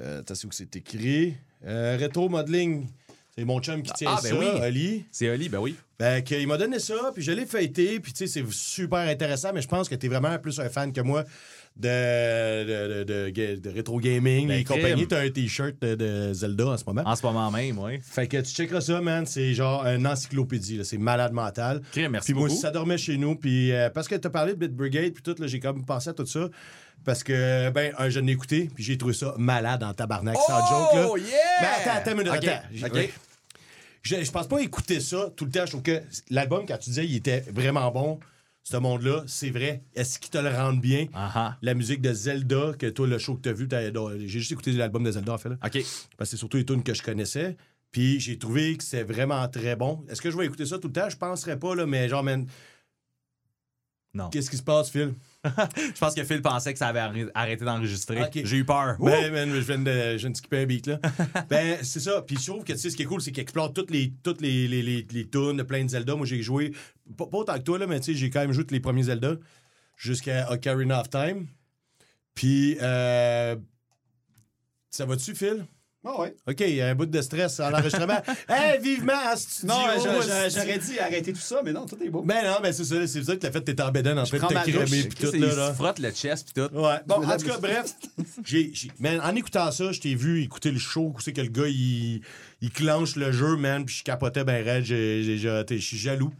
Euh, 0.00 0.22
T'as 0.22 0.34
su 0.34 0.46
où 0.46 0.52
c'est 0.52 0.74
écrit? 0.76 1.34
Euh, 1.66 1.96
rétro 1.98 2.28
modeling. 2.28 2.86
C'est 3.34 3.44
mon 3.44 3.60
chum 3.60 3.82
qui 3.82 3.92
tient 3.92 4.14
Ah, 4.16 4.20
ben 4.22 4.28
ça, 4.30 4.38
oui. 4.38 4.46
Ali. 4.60 5.04
C'est 5.10 5.28
Oli, 5.30 5.48
ben 5.48 5.58
oui. 5.58 5.76
Ben, 5.98 6.22
que, 6.22 6.34
il 6.34 6.46
m'a 6.46 6.56
donné 6.56 6.78
ça, 6.78 7.10
puis 7.14 7.22
je 7.22 7.32
l'ai 7.32 7.46
fêté, 7.46 8.00
puis 8.00 8.12
tu 8.12 8.26
sais, 8.26 8.26
c'est 8.26 8.52
super 8.52 8.98
intéressant, 9.00 9.52
mais 9.52 9.62
je 9.62 9.68
pense 9.68 9.88
que 9.88 9.94
t'es 9.94 10.08
vraiment 10.08 10.36
plus 10.38 10.58
un 10.60 10.68
fan 10.68 10.92
que 10.92 11.00
moi 11.00 11.24
de, 11.78 13.04
de, 13.04 13.30
de, 13.30 13.60
de 13.60 13.70
rétro 13.70 13.98
gaming 14.00 14.48
Ben, 14.48 14.60
et 14.60 14.64
compagnie. 14.64 15.06
T'as 15.06 15.20
un 15.20 15.30
t-shirt 15.30 15.80
de, 15.80 16.32
Zelda 16.32 16.68
en 16.68 16.76
ce 16.76 16.84
moment. 16.84 17.02
En 17.04 17.16
ce 17.16 17.24
moment 17.24 17.50
même, 17.50 17.78
oui. 17.78 18.00
Fait 18.02 18.26
que 18.26 18.38
tu 18.38 18.50
checkeras 18.50 18.80
ça, 18.80 19.00
man. 19.00 19.26
C'est 19.26 19.54
genre 19.54 19.86
une 19.86 20.06
encyclopédie, 20.06 20.80
c'est 20.84 20.98
malade 20.98 21.32
mental. 21.32 21.82
Crime, 21.92 22.12
merci 22.12 22.32
Puis 22.32 22.38
moi 22.38 22.46
aussi, 22.48 22.58
ça 22.58 22.70
dormait 22.70 22.98
chez 22.98 23.16
nous. 23.16 23.36
Puis 23.36 23.72
euh, 23.72 23.90
parce 23.90 24.08
que 24.08 24.16
t'as 24.16 24.30
parlé 24.30 24.54
de 24.54 24.58
Bit 24.58 24.74
Brigade, 24.74 25.12
puis 25.12 25.22
tout, 25.22 25.36
j'ai 25.40 25.60
comme 25.60 25.84
pensé 25.84 26.10
à 26.10 26.12
tout 26.12 26.26
ça. 26.26 26.48
Parce 27.04 27.22
que, 27.22 27.70
ben, 27.70 27.94
un, 27.96 28.08
je 28.08 28.18
l'ai 28.18 28.32
écouté, 28.32 28.68
puis 28.74 28.82
j'ai 28.82 28.98
trouvé 28.98 29.14
ça 29.14 29.32
malade 29.38 29.84
en 29.84 29.94
tabarnak, 29.94 30.36
sans 30.36 30.66
joke, 30.68 30.94
là. 30.94 31.06
Oh, 31.08 31.16
yeah! 31.16 31.26
Mais 31.60 31.66
attends, 31.66 31.96
attends, 31.96 32.16
minute, 32.16 32.32
attends. 32.32 33.08
Je, 34.02 34.24
je 34.24 34.30
pense 34.30 34.48
pas 34.48 34.60
écouter 34.60 35.00
ça 35.00 35.30
tout 35.36 35.44
le 35.44 35.50
temps. 35.50 35.64
Je 35.64 35.70
trouve 35.70 35.82
que 35.82 36.02
l'album, 36.30 36.64
quand 36.66 36.78
tu 36.78 36.90
disais, 36.90 37.06
il 37.06 37.16
était 37.16 37.44
vraiment 37.52 37.90
bon. 37.90 38.18
Ce 38.64 38.76
monde-là, 38.76 39.24
c'est 39.26 39.50
vrai. 39.50 39.82
Est-ce 39.94 40.18
qu'il 40.18 40.30
te 40.30 40.38
le 40.38 40.50
rend 40.50 40.74
bien? 40.74 41.06
La 41.62 41.74
musique 41.74 42.02
de 42.02 42.12
Zelda, 42.12 42.72
que 42.78 42.86
toi, 42.86 43.06
le 43.06 43.18
show 43.18 43.34
que 43.36 43.40
t'as 43.40 43.52
vu, 43.52 43.66
t'as- 43.66 43.90
j'ai 44.18 44.28
juste 44.28 44.52
écouté 44.52 44.72
l'album 44.72 45.02
de 45.04 45.10
Zelda, 45.10 45.32
en 45.32 45.38
fait. 45.38 45.48
Là, 45.48 45.56
OK. 45.64 45.72
parce 45.72 45.82
que 46.18 46.24
c'est 46.26 46.36
surtout 46.36 46.58
les 46.58 46.66
tunes 46.66 46.82
que 46.82 46.92
je 46.92 47.02
connaissais. 47.02 47.56
Puis 47.90 48.20
j'ai 48.20 48.38
trouvé 48.38 48.76
que 48.76 48.84
c'est 48.84 49.02
vraiment 49.04 49.48
très 49.48 49.74
bon. 49.74 50.04
Est-ce 50.10 50.20
que 50.20 50.30
je 50.30 50.36
vais 50.36 50.44
écouter 50.44 50.66
ça 50.66 50.78
tout 50.78 50.88
le 50.88 50.92
temps? 50.92 51.08
Je 51.08 51.16
penserais 51.16 51.58
pas, 51.58 51.74
là, 51.74 51.86
mais 51.86 52.06
genre, 52.10 52.22
man, 52.22 52.46
Non. 54.12 54.28
qu'est-ce 54.28 54.50
qui 54.50 54.58
se 54.58 54.62
passe, 54.62 54.90
Phil? 54.90 55.14
Je 55.76 55.98
pense 55.98 56.14
que 56.14 56.24
Phil 56.24 56.42
pensait 56.42 56.72
que 56.72 56.78
ça 56.78 56.88
avait 56.88 56.98
arrê- 56.98 57.30
arrêté 57.34 57.64
d'enregistrer. 57.64 58.28
J'ai 58.34 58.56
eu 58.56 58.64
peur. 58.64 58.96
Ben, 58.98 59.32
man, 59.32 59.48
je 59.54 59.60
viens 59.60 59.78
de, 59.78 60.12
je 60.12 60.16
viens 60.18 60.30
de 60.30 60.36
skipper 60.36 60.62
un 60.62 60.66
beat, 60.66 60.86
là. 60.88 60.98
ben, 61.48 61.78
c'est 61.82 62.00
ça. 62.00 62.22
Puis 62.22 62.36
je 62.40 62.50
trouve 62.50 62.64
que, 62.64 62.72
tu 62.72 62.78
sais, 62.78 62.90
ce 62.90 62.96
qui 62.96 63.02
est 63.02 63.06
cool, 63.06 63.20
c'est 63.20 63.30
qu'il 63.30 63.42
explore 63.42 63.72
toutes 63.72 63.90
les, 63.90 64.12
toutes 64.22 64.40
les, 64.40 64.66
les, 64.66 64.82
les, 64.82 65.06
les 65.10 65.28
tunes 65.28 65.56
de 65.56 65.62
plein 65.62 65.84
de 65.84 65.90
Zelda. 65.90 66.16
Moi, 66.16 66.26
j'ai 66.26 66.42
joué, 66.42 66.72
pas, 67.16 67.26
pas 67.26 67.38
autant 67.38 67.54
que 67.54 67.62
toi, 67.62 67.78
là, 67.78 67.86
mais 67.86 68.00
tu 68.00 68.12
sais, 68.12 68.14
j'ai 68.18 68.30
quand 68.30 68.40
même 68.40 68.52
joué 68.52 68.64
tous 68.64 68.74
les 68.74 68.80
premiers 68.80 69.04
Zelda 69.04 69.36
jusqu'à 69.96 70.50
Ocarina 70.50 71.00
of 71.00 71.10
Time. 71.10 71.46
Puis, 72.34 72.76
euh, 72.82 73.56
ça 74.90 75.06
va-tu, 75.06 75.34
Phil? 75.34 75.66
Ah 76.10 76.20
ouais. 76.20 76.34
OK, 76.48 76.60
il 76.60 76.74
y 76.76 76.80
a 76.80 76.88
un 76.88 76.94
bout 76.94 77.04
de 77.04 77.20
stress 77.20 77.60
en 77.60 77.70
enregistrement. 77.70 78.22
hey, 78.48 78.80
vivement 78.80 79.12
en 79.12 79.36
studio! 79.36 79.74
Non, 79.74 80.20
j'aurais 80.48 80.78
dit 80.78 80.98
arrêter 80.98 81.34
tout 81.34 81.40
ça, 81.40 81.60
mais 81.62 81.72
non, 81.72 81.84
tout 81.84 82.02
est 82.02 82.08
beau. 82.08 82.22
Ben 82.22 82.44
non, 82.46 82.56
ben 82.62 82.72
c'est 82.72 82.84
ça, 82.84 83.06
c'est 83.06 83.22
ça 83.22 83.34
que 83.34 83.40
t'as 83.40 83.50
fait, 83.50 83.60
t'es 83.60 83.78
en 83.82 83.90
bédaine 83.90 84.18
en 84.18 84.24
train 84.24 84.38
de 84.38 84.42
te 84.46 84.84
pis 84.90 85.08
tout, 85.14 85.30
il 85.34 85.40
là. 85.44 85.74
frotte 85.74 85.98
le 85.98 86.10
chest 86.10 86.46
pis 86.48 86.54
tout. 86.54 86.74
Ouais. 86.74 86.96
Bon, 87.06 87.16
en 87.22 87.36
tout 87.36 87.46
cas, 87.46 87.58
bref, 87.58 87.92
j'ai, 88.42 88.70
j'ai- 88.72 88.90
man, 88.98 89.20
en 89.22 89.34
écoutant 89.36 89.70
ça, 89.70 89.92
je 89.92 90.00
t'ai 90.00 90.14
vu 90.14 90.42
écouter 90.42 90.70
le 90.70 90.78
show, 90.78 91.12
où 91.14 91.20
c'est 91.20 91.34
que 91.34 91.42
le 91.42 91.48
gars, 91.48 91.68
il, 91.68 92.22
il 92.62 92.70
clenche 92.70 93.16
le 93.16 93.30
jeu, 93.30 93.56
man, 93.56 93.84
puis 93.84 93.96
je 93.96 94.04
capotais 94.04 94.44
ben 94.44 94.64
raide, 94.64 94.84
j'ai- 94.84 95.22
j'ai- 95.22 95.36
j'ai- 95.36 95.62
t'es- 95.66 95.78
je 95.78 95.86
suis 95.86 95.98
jaloux. 95.98 96.32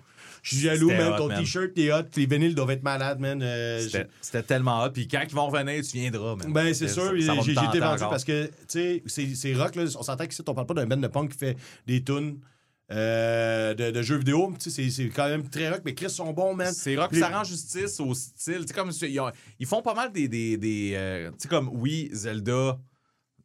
Je 0.50 0.54
suis 0.56 0.64
jaloux, 0.64 0.88
man, 0.98 1.12
hot, 1.12 1.16
ton 1.18 1.28
t-shirt, 1.40 1.74
t'es 1.74 1.92
hot, 1.92 2.02
les 2.16 2.26
vinyles 2.26 2.54
doivent 2.54 2.70
être 2.70 2.82
malades, 2.82 3.20
man. 3.20 3.40
euh, 3.42 3.80
C'était 4.20 4.42
tellement 4.42 4.82
hot. 4.84 4.90
Puis 4.90 5.06
quand 5.08 5.20
ils 5.28 5.34
vont 5.34 5.46
revenir, 5.48 5.82
tu 5.84 5.98
viendras, 5.98 6.36
man. 6.36 6.52
ben, 6.52 6.74
c'est 6.74 6.86
sûr, 6.88 7.12
j'ai 7.42 7.52
été 7.68 7.78
vendu 7.90 7.98
parce 8.10 8.24
que, 8.24 8.46
tu 8.46 8.52
sais, 8.68 9.02
c'est- 9.06 9.34
c'est 9.34 9.54
rock, 9.54 9.74
là. 9.74 9.84
On 9.98 10.02
s'entend 10.02 10.26
qu'ici, 10.26 10.42
on 10.46 10.54
parle 10.54 10.66
pas 10.66 10.74
d'un 10.74 10.86
band 10.86 10.96
de 10.96 11.06
punk 11.08 11.32
qui 11.32 11.38
fait 11.38 11.56
des 11.86 12.02
tunes 12.02 12.38
euh, 12.90 13.74
de, 13.74 13.90
de 13.90 14.02
jeux 14.02 14.16
vidéo. 14.16 14.52
C'est 14.58 14.88
quand 15.14 15.28
même 15.28 15.48
très 15.48 15.68
rock, 15.68 15.82
mais 15.84 15.94
Chris 15.94 16.10
sont 16.10 16.32
bons, 16.32 16.54
man. 16.54 16.72
C'est 16.72 16.96
rock, 16.96 17.10
ça 17.20 17.28
rend 17.28 17.44
justice 17.44 18.00
au 18.00 18.14
style. 18.14 18.64
Comme, 18.74 18.90
ils, 19.02 19.20
ont- 19.20 19.30
ils 19.58 19.66
font 19.66 19.82
pas 19.82 19.94
mal 19.94 20.10
des. 20.12 20.26
des, 20.28 20.56
des, 20.56 20.92
euh, 20.94 21.28
tu 21.32 21.34
sais, 21.40 21.48
comme, 21.48 21.68
oui, 21.72 22.08
Zelda, 22.12 22.78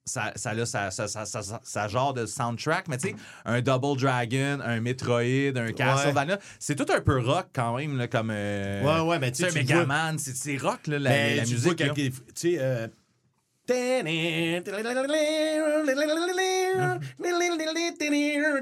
ça, 0.06 0.34
ça 0.36 0.50
a 0.52 0.66
sa, 0.66 0.92
sa, 0.92 1.08
sa, 1.08 1.26
sa- 1.26 1.42
sa- 1.42 1.62
sa 1.64 1.88
genre 1.88 2.14
de 2.14 2.26
soundtrack, 2.26 2.88
mais 2.90 2.98
tu 2.98 3.10
sais, 3.10 3.16
un 3.46 3.62
Double 3.62 4.00
Dragon, 4.00 4.60
un 4.64 4.80
Metroid, 4.82 5.56
un 5.56 5.72
Castlevania, 5.72 6.40
c'est 6.60 6.76
tout 6.76 6.92
un 6.94 7.00
peu 7.02 7.20
rock 7.20 7.48
quand 7.54 7.78
même, 7.78 7.98
là, 7.98 8.08
comme. 8.08 8.30
euh, 8.32 8.84
Ouais, 8.84 9.10
ouais, 9.10 9.20
mais 9.20 9.32
tu 9.32 9.44
tu 9.44 9.50
sais, 9.50 9.60
Megaman, 9.60 10.18
c'est 10.20 10.58
rock, 10.58 10.88
là, 10.88 11.00
la, 11.00 11.10
Mais 11.10 11.36
la 11.38 11.44
tu 11.46 11.52
musique. 11.54 11.80
là. 11.80 11.94
Tu 11.96 12.12
sais, 12.36 12.58
euh, 12.60 12.88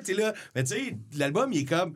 Tu 0.06 0.14
sais, 0.16 0.22
là, 0.22 0.34
mais 0.56 0.64
tu 0.64 0.76
sais, 0.76 0.96
l'album, 1.18 1.52
il 1.54 1.62
est 1.62 1.66
comme. 1.66 1.96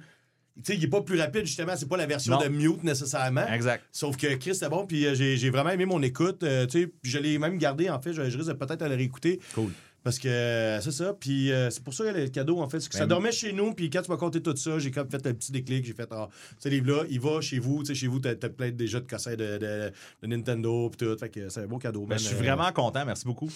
Tu 0.63 0.71
sais, 0.71 0.77
il 0.77 0.83
est 0.85 0.87
pas 0.87 1.01
plus 1.01 1.19
rapide, 1.19 1.45
justement. 1.45 1.75
C'est 1.75 1.87
pas 1.89 1.97
la 1.97 2.05
version 2.05 2.33
Non. 2.35 2.41
de 2.41 2.47
Mute 2.47 2.83
nécessairement. 2.83 3.45
Exact. 3.47 3.83
Sauf 3.91 4.15
que 4.15 4.35
Chris, 4.35 4.55
c'est 4.55 4.69
bon, 4.69 4.85
puis 4.85 5.05
euh, 5.05 5.13
j'ai 5.13 5.35
j'ai 5.35 5.49
vraiment 5.49 5.71
aimé 5.71 5.85
mon 5.85 6.01
écoute. 6.01 6.43
euh, 6.43 6.65
tu 6.65 6.83
sais, 6.83 6.91
je 7.03 7.17
l'ai 7.17 7.37
même 7.37 7.57
gardé, 7.57 7.89
en 7.89 7.99
fait. 8.01 8.13
Je, 8.13 8.29
je 8.29 8.37
risque 8.37 8.49
de 8.49 8.53
peut-être 8.53 8.81
à 8.81 8.87
le 8.87 8.95
réécouter. 8.95 9.39
Cool. 9.53 9.71
Parce 10.03 10.19
que 10.19 10.27
euh, 10.29 10.79
c'est 10.81 10.91
ça. 10.91 11.13
Puis 11.19 11.51
euh, 11.51 11.69
c'est 11.71 11.83
pour 11.83 11.93
ça 11.93 12.05
que 12.05 12.17
le 12.17 12.27
cadeau, 12.29 12.59
en 12.61 12.69
fait, 12.69 12.79
c'est 12.79 12.87
que 12.89 12.93
ça 12.95 13.01
Ben, 13.01 13.07
dormait 13.07 13.31
chez 13.31 13.51
nous. 13.53 13.73
Puis 13.73 13.89
quand 13.89 14.01
tu 14.03 14.11
m'as 14.11 14.17
conté 14.17 14.39
tout 14.41 14.55
ça, 14.55 14.77
j'ai 14.79 14.91
comme 14.91 15.09
fait 15.09 15.25
un 15.27 15.33
petit 15.33 15.51
déclic. 15.51 15.83
J'ai 15.83 15.93
fait, 15.93 16.07
ah, 16.11 16.29
ce 16.59 16.69
livre-là, 16.69 17.03
il 17.09 17.19
va 17.19 17.41
chez 17.41 17.57
vous. 17.59 17.79
Tu 17.81 17.87
sais, 17.87 17.95
chez 17.95 18.07
vous, 18.07 18.19
t'as 18.19 18.35
t'as 18.35 18.49
plein 18.49 18.69
déjà 18.71 18.99
de 18.99 19.05
cassettes 19.07 19.39
de, 19.39 19.57
de, 19.57 19.91
de 20.21 20.27
Nintendo. 20.27 20.89
Puis 20.89 21.05
tout. 21.05 21.17
Fait 21.17 21.29
que 21.29 21.49
c'est 21.49 21.61
un 21.61 21.65
beau 21.67 21.79
cadeau. 21.79 22.05
Ben, 22.05 22.17
je 22.19 22.25
suis 22.27 22.35
Euh, 22.35 22.37
vraiment 22.37 22.71
content, 22.71 23.03
merci 23.03 23.25
beaucoup. 23.25 23.49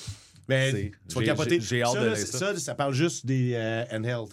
ben, 0.47 0.73
c'est- 0.75 0.91
tu 1.07 1.15
vas 1.15 1.23
capoter. 1.23 1.59
j'ai- 1.61 1.67
j'ai 1.67 1.83
hâte 1.83 1.93
ça, 1.93 2.01
de 2.01 2.05
là, 2.07 2.15
ça. 2.15 2.37
ça, 2.39 2.57
ça 2.59 2.75
parle 2.75 2.93
juste 2.95 3.25
des 3.27 3.55
handheld. 3.91 4.29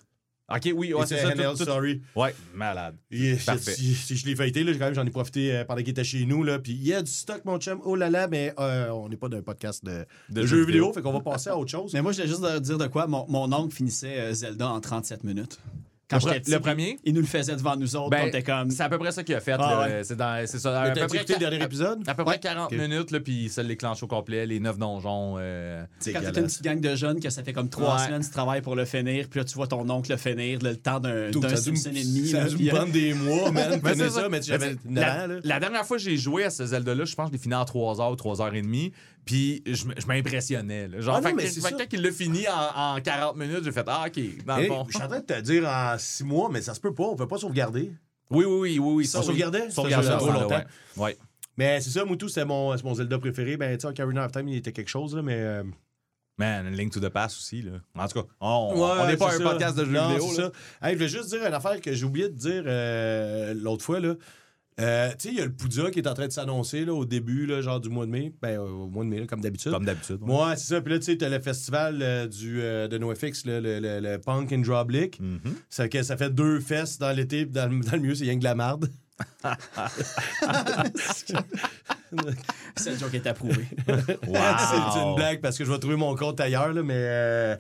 Ok, 0.49 0.71
oui, 0.77 0.95
ouais, 0.95 1.05
c'est 1.07 1.17
ça. 1.21 1.33
tout- 1.33 1.43
tout- 1.57 1.63
story. 1.65 2.01
Ouais, 2.15 2.33
malade. 2.55 2.95
Yeah, 3.11 3.37
Parfait. 3.45 3.73
Si, 3.75 3.95
si 3.95 4.17
je 4.17 4.27
l'ai 4.27 4.37
feuilleté, 4.37 4.63
là, 4.63 4.73
quand 4.75 4.79
même, 4.85 4.95
j'en 4.95 5.05
ai 5.05 5.11
profité 5.11 5.57
euh, 5.57 5.65
pendant 5.65 5.81
qu'il 5.81 5.89
était 5.91 6.05
chez 6.05 6.25
nous. 6.25 6.45
Là, 6.45 6.61
puis 6.61 6.71
il 6.73 6.87
y 6.87 6.95
a 6.95 7.03
du 7.03 7.11
stock, 7.11 7.45
mon 7.45 7.59
chum. 7.59 7.81
Oh 7.85 7.97
là 7.97 8.11
là, 8.11 8.29
mais 8.29 8.55
euh, 8.61 8.91
on 8.91 9.09
n'est 9.09 9.17
pas 9.17 9.29
d'un 9.29 9.43
podcast 9.43 9.85
de, 9.85 10.07
de 10.31 10.43
De 10.43 10.47
jeux 10.47 10.59
vidéo, 10.65 10.67
vidéo. 10.87 10.93
fait 10.93 11.03
qu'on 11.03 11.13
va 11.13 11.21
passer 11.21 11.51
à 11.51 11.57
autre 11.59 11.71
chose. 11.73 11.91
Mais 11.95 12.01
moi, 12.03 12.13
je 12.13 12.19
voulais 12.19 12.29
juste 12.29 12.43
de- 12.43 12.59
dire 12.61 12.79
de 12.79 12.87
quoi. 12.87 13.09
Mon, 13.09 13.27
mon 13.29 13.53
oncle 13.53 13.75
finissait 13.75 14.21
euh, 14.21 14.33
Zelda 14.35 14.69
en 14.71 14.81
37 14.81 15.25
minutes. 15.25 15.59
Quand 16.09 16.25
Le 16.25 16.39
petit, 16.39 16.59
premier? 16.61 16.99
Il 17.05 17.15
nous 17.15 17.21
le 17.21 17.27
faisait 17.27 17.57
devant 17.57 17.75
nous 17.75 17.97
autres. 17.97 18.11
Ben, 18.11 18.31
comme. 18.45 18.71
C'est 18.71 18.83
à 18.85 18.89
peu 18.89 18.97
près 18.97 19.11
ça 19.11 19.25
qu'il 19.25 19.35
a 19.35 19.41
fait. 19.41 19.57
Ah, 19.59 19.81
ouais. 19.81 20.05
C'est 20.05 20.15
dans- 20.15 20.47
c'est 20.47 20.61
ça. 20.61 20.83
À 20.83 20.91
peu 20.93 21.07
près 21.07 21.19
le 21.29 21.39
dernier 21.39 21.63
épisode? 21.65 22.03
À 22.07 22.15
peu 22.15 22.23
près 22.23 22.35
Ouais. 22.35 22.41
40 22.41 22.73
Ok. 22.73 22.79
minutes, 22.79 23.11
là, 23.11 23.19
puis 23.21 23.49
ça 23.49 23.63
l'éclenche 23.65 24.03
au 24.05 24.07
complet, 24.07 24.47
les 24.47 24.61
9 24.61 24.79
donjons. 24.79 25.35
euh, 25.39 25.85
quand 26.05 26.21
t'es 26.21 26.41
une 26.41 26.47
petite 26.47 26.63
gang 26.63 26.81
de 26.81 26.95
jeunes, 26.95 27.19
que 27.19 27.29
ça 27.31 27.43
fait 27.43 27.53
comme 27.53 27.69
trois 27.69 27.97
Ouais. 27.97 28.05
semaines 28.07 28.21
que 28.21 28.27
tu 28.27 28.31
travailles 28.33 28.63
pour 28.63 28.77
le 28.77 28.85
finir, 28.85 29.27
puis 29.29 29.41
là, 29.41 29.45
tu 29.45 29.55
vois 29.55 29.67
ton 29.67 29.89
oncle 29.91 30.11
le 30.13 30.17
finir, 30.17 30.61
le 30.63 30.77
temps 30.77 31.01
d'un 31.01 31.33
Simpson 31.33 31.91
et 31.91 32.05
demi. 32.05 32.29
Ça 32.29 32.43
a 32.45 32.49
dû 32.49 32.57
me 32.63 32.71
prendre 32.71 32.93
des 32.93 33.13
mois, 33.15 33.51
man. 33.51 33.81
Ça, 34.11 34.29
mais 34.29 34.41
j'avais 34.43 34.77
Mais 34.85 35.01
9 35.01 35.41
la, 35.43 35.59
dernière 35.61 35.85
fois 35.85 35.97
que 35.97 36.03
j'ai 36.03 36.17
joué 36.17 36.45
à 36.45 36.51
ce 36.51 36.65
Zelda-là, 36.67 37.05
je 37.05 37.15
pense 37.17 37.27
que 37.31 37.33
je 37.33 37.39
l'ai 37.39 37.43
fini 37.43 37.55
en 37.55 37.65
3 37.65 38.01
heures 38.01 38.13
ou 38.13 38.17
3 38.17 38.41
heures 38.43 38.55
et 38.55 38.63
demie. 38.63 38.93
Puis 39.27 39.63
je, 39.67 39.85
m'impressionnais. 40.07 40.89
là. 40.89 41.01
Genre, 41.01 41.17
Ah 41.17 41.21
non, 41.21 41.29
fait 41.29 41.35
mais 41.35 41.45
que- 41.45 41.77
quand 41.77 41.93
il 41.93 42.01
l'a 42.03 42.13
fini 42.13 42.47
en, 42.49 42.95
en 42.97 43.01
40 43.03 43.37
minutes, 43.37 43.65
j'ai 43.65 43.73
fait 43.73 43.85
Ah, 43.87 44.05
OK, 44.07 44.45
dans 44.47 44.57
le 44.57 44.63
Hey, 44.63 44.69
fond. 44.69 44.85
je 44.89 44.95
suis 44.95 45.03
en 45.05 45.09
train 45.09 45.19
de 45.21 45.25
te 45.27 45.41
dire 45.41 45.69
en 45.69 45.97
6 45.99 46.25
mois, 46.25 46.49
mais 46.51 46.63
ça 46.63 46.73
se 46.75 46.81
peut 46.81 46.95
pas. 46.95 47.03
On 47.05 47.17
peut 47.17 47.27
pas 47.29 47.37
sauvegarder. 47.39 47.91
Oui, 48.31 48.45
oui, 48.45 48.47
oui, 48.47 48.79
oui. 48.79 48.79
oui 48.79 49.05
On 49.05 49.09
ça, 49.09 49.19
oui. 49.21 49.27
sauvegardait? 49.27 49.69
Trop 49.69 49.85
longtemps. 50.31 50.49
ouais. 50.49 50.65
Ouais. 50.97 51.19
Mais 51.59 51.81
c'est 51.81 51.91
ça, 51.91 52.05
Moutou, 52.05 52.29
c'est 52.29 52.45
mon, 52.45 52.75
mon 52.85 52.95
Zelda 52.95 53.19
préféré. 53.19 53.57
Ben, 53.57 53.77
tu 53.77 53.83
sais, 53.83 53.89
Ocarina 53.89 54.27
of 54.27 54.33
Time, 54.33 54.47
il 54.49 54.57
était 54.57 54.73
quelque 54.73 54.89
chose, 54.91 55.15
là, 55.17 55.23
mais. 55.23 55.37
euh, 55.39 55.63
Man, 56.39 56.71
Link 56.75 56.93
to 56.93 57.01
the 57.01 57.09
Past 57.09 57.39
aussi. 57.39 57.63
Là. 57.63 57.73
En 57.95 58.07
tout 58.07 58.21
cas, 58.21 58.29
on 58.41 58.75
Ouais, 58.75 59.01
on 59.01 59.07
n'est 59.07 59.17
pas 59.17 59.35
un 59.35 59.39
ça. 59.39 59.43
podcast 59.43 59.75
de 59.75 59.87
jeux 59.87 59.93
Non, 59.93 60.09
vidéo. 60.11 60.29
c'est 60.35 60.43
là. 60.43 60.51
ça. 60.81 60.87
Hey, 60.87 60.93
je 60.93 60.99
voulais 60.99 61.09
juste 61.09 61.31
dire 61.31 61.47
une 61.47 61.55
affaire 61.55 61.81
que 61.81 61.93
j'ai 61.95 62.05
oublié 62.05 62.29
de 62.29 62.35
dire 62.35 62.63
euh, 62.67 63.55
l'autre 63.55 63.83
fois. 63.83 64.01
Là. 64.01 64.15
Euh, 64.79 65.09
tu 65.13 65.15
sais, 65.19 65.29
il 65.31 65.39
y 65.39 65.41
a 65.41 65.45
le 65.47 65.53
Poudja 65.53 65.91
qui 65.91 66.01
est 66.01 66.07
en 66.07 66.13
train 66.13 66.27
de 66.27 66.33
s'annoncer 66.33 66.85
là, 66.85 66.93
au 66.93 67.07
début, 67.07 67.47
là, 67.47 67.63
genre 67.63 67.81
du 67.81 67.89
mois 67.89 68.05
de 68.05 68.11
mai. 68.11 68.33
Ben, 68.43 68.59
euh, 68.59 68.69
au 68.69 68.89
mois 68.89 69.05
de 69.05 69.09
mai, 69.09 69.21
là, 69.21 69.27
comme 69.27 69.41
d'habitude. 69.41 69.73
Comme 69.73 69.87
d'habitude. 69.87 70.21
ouais. 70.21 70.27
Moi, 70.27 70.55
c'est 70.57 70.75
ça. 70.75 70.81
Puis 70.83 70.93
là, 70.93 70.99
tu 70.99 71.07
sais, 71.07 71.17
t'as 71.17 71.31
le 71.31 71.41
festival 71.41 71.99
euh, 72.03 72.27
du, 72.27 72.61
euh, 72.61 72.87
de 72.87 72.99
NoFX, 72.99 73.47
là, 73.47 73.61
le, 73.61 73.81
le, 73.81 74.01
le 74.01 74.19
Punk 74.19 74.53
and 74.53 74.59
Droblick. 74.59 75.19
Ça, 75.71 75.89
que 75.89 76.03
ça 76.03 76.17
fait 76.19 76.29
deux 76.31 76.61
fesses 76.61 76.99
dans 76.99 77.11
l'été, 77.17 77.47
puis 77.47 77.55
dans, 77.55 77.69
le- 77.73 77.81
dans 77.81 77.93
le 77.93 77.99
milieu, 78.01 78.15
c'est 78.15 78.25
rien 78.25 78.35
que 78.35 78.41
de 78.41 78.45
la 78.45 78.55
marde. 78.55 78.91
C'est 82.77 82.91
le 82.91 82.99
joke 82.99 83.11
qui 83.11 83.17
est 83.17 83.27
approuvé. 83.27 83.65
Wow. 84.27 84.37
c'est 84.93 85.01
une 85.01 85.15
blague 85.17 85.41
parce 85.41 85.57
que 85.57 85.65
je 85.65 85.73
vais 85.73 85.79
trouver 85.79 85.97
mon 85.97 86.15
compte 86.17 86.39
ailleurs, 86.41 86.73
là, 86.75 86.83
mais. 86.83 87.59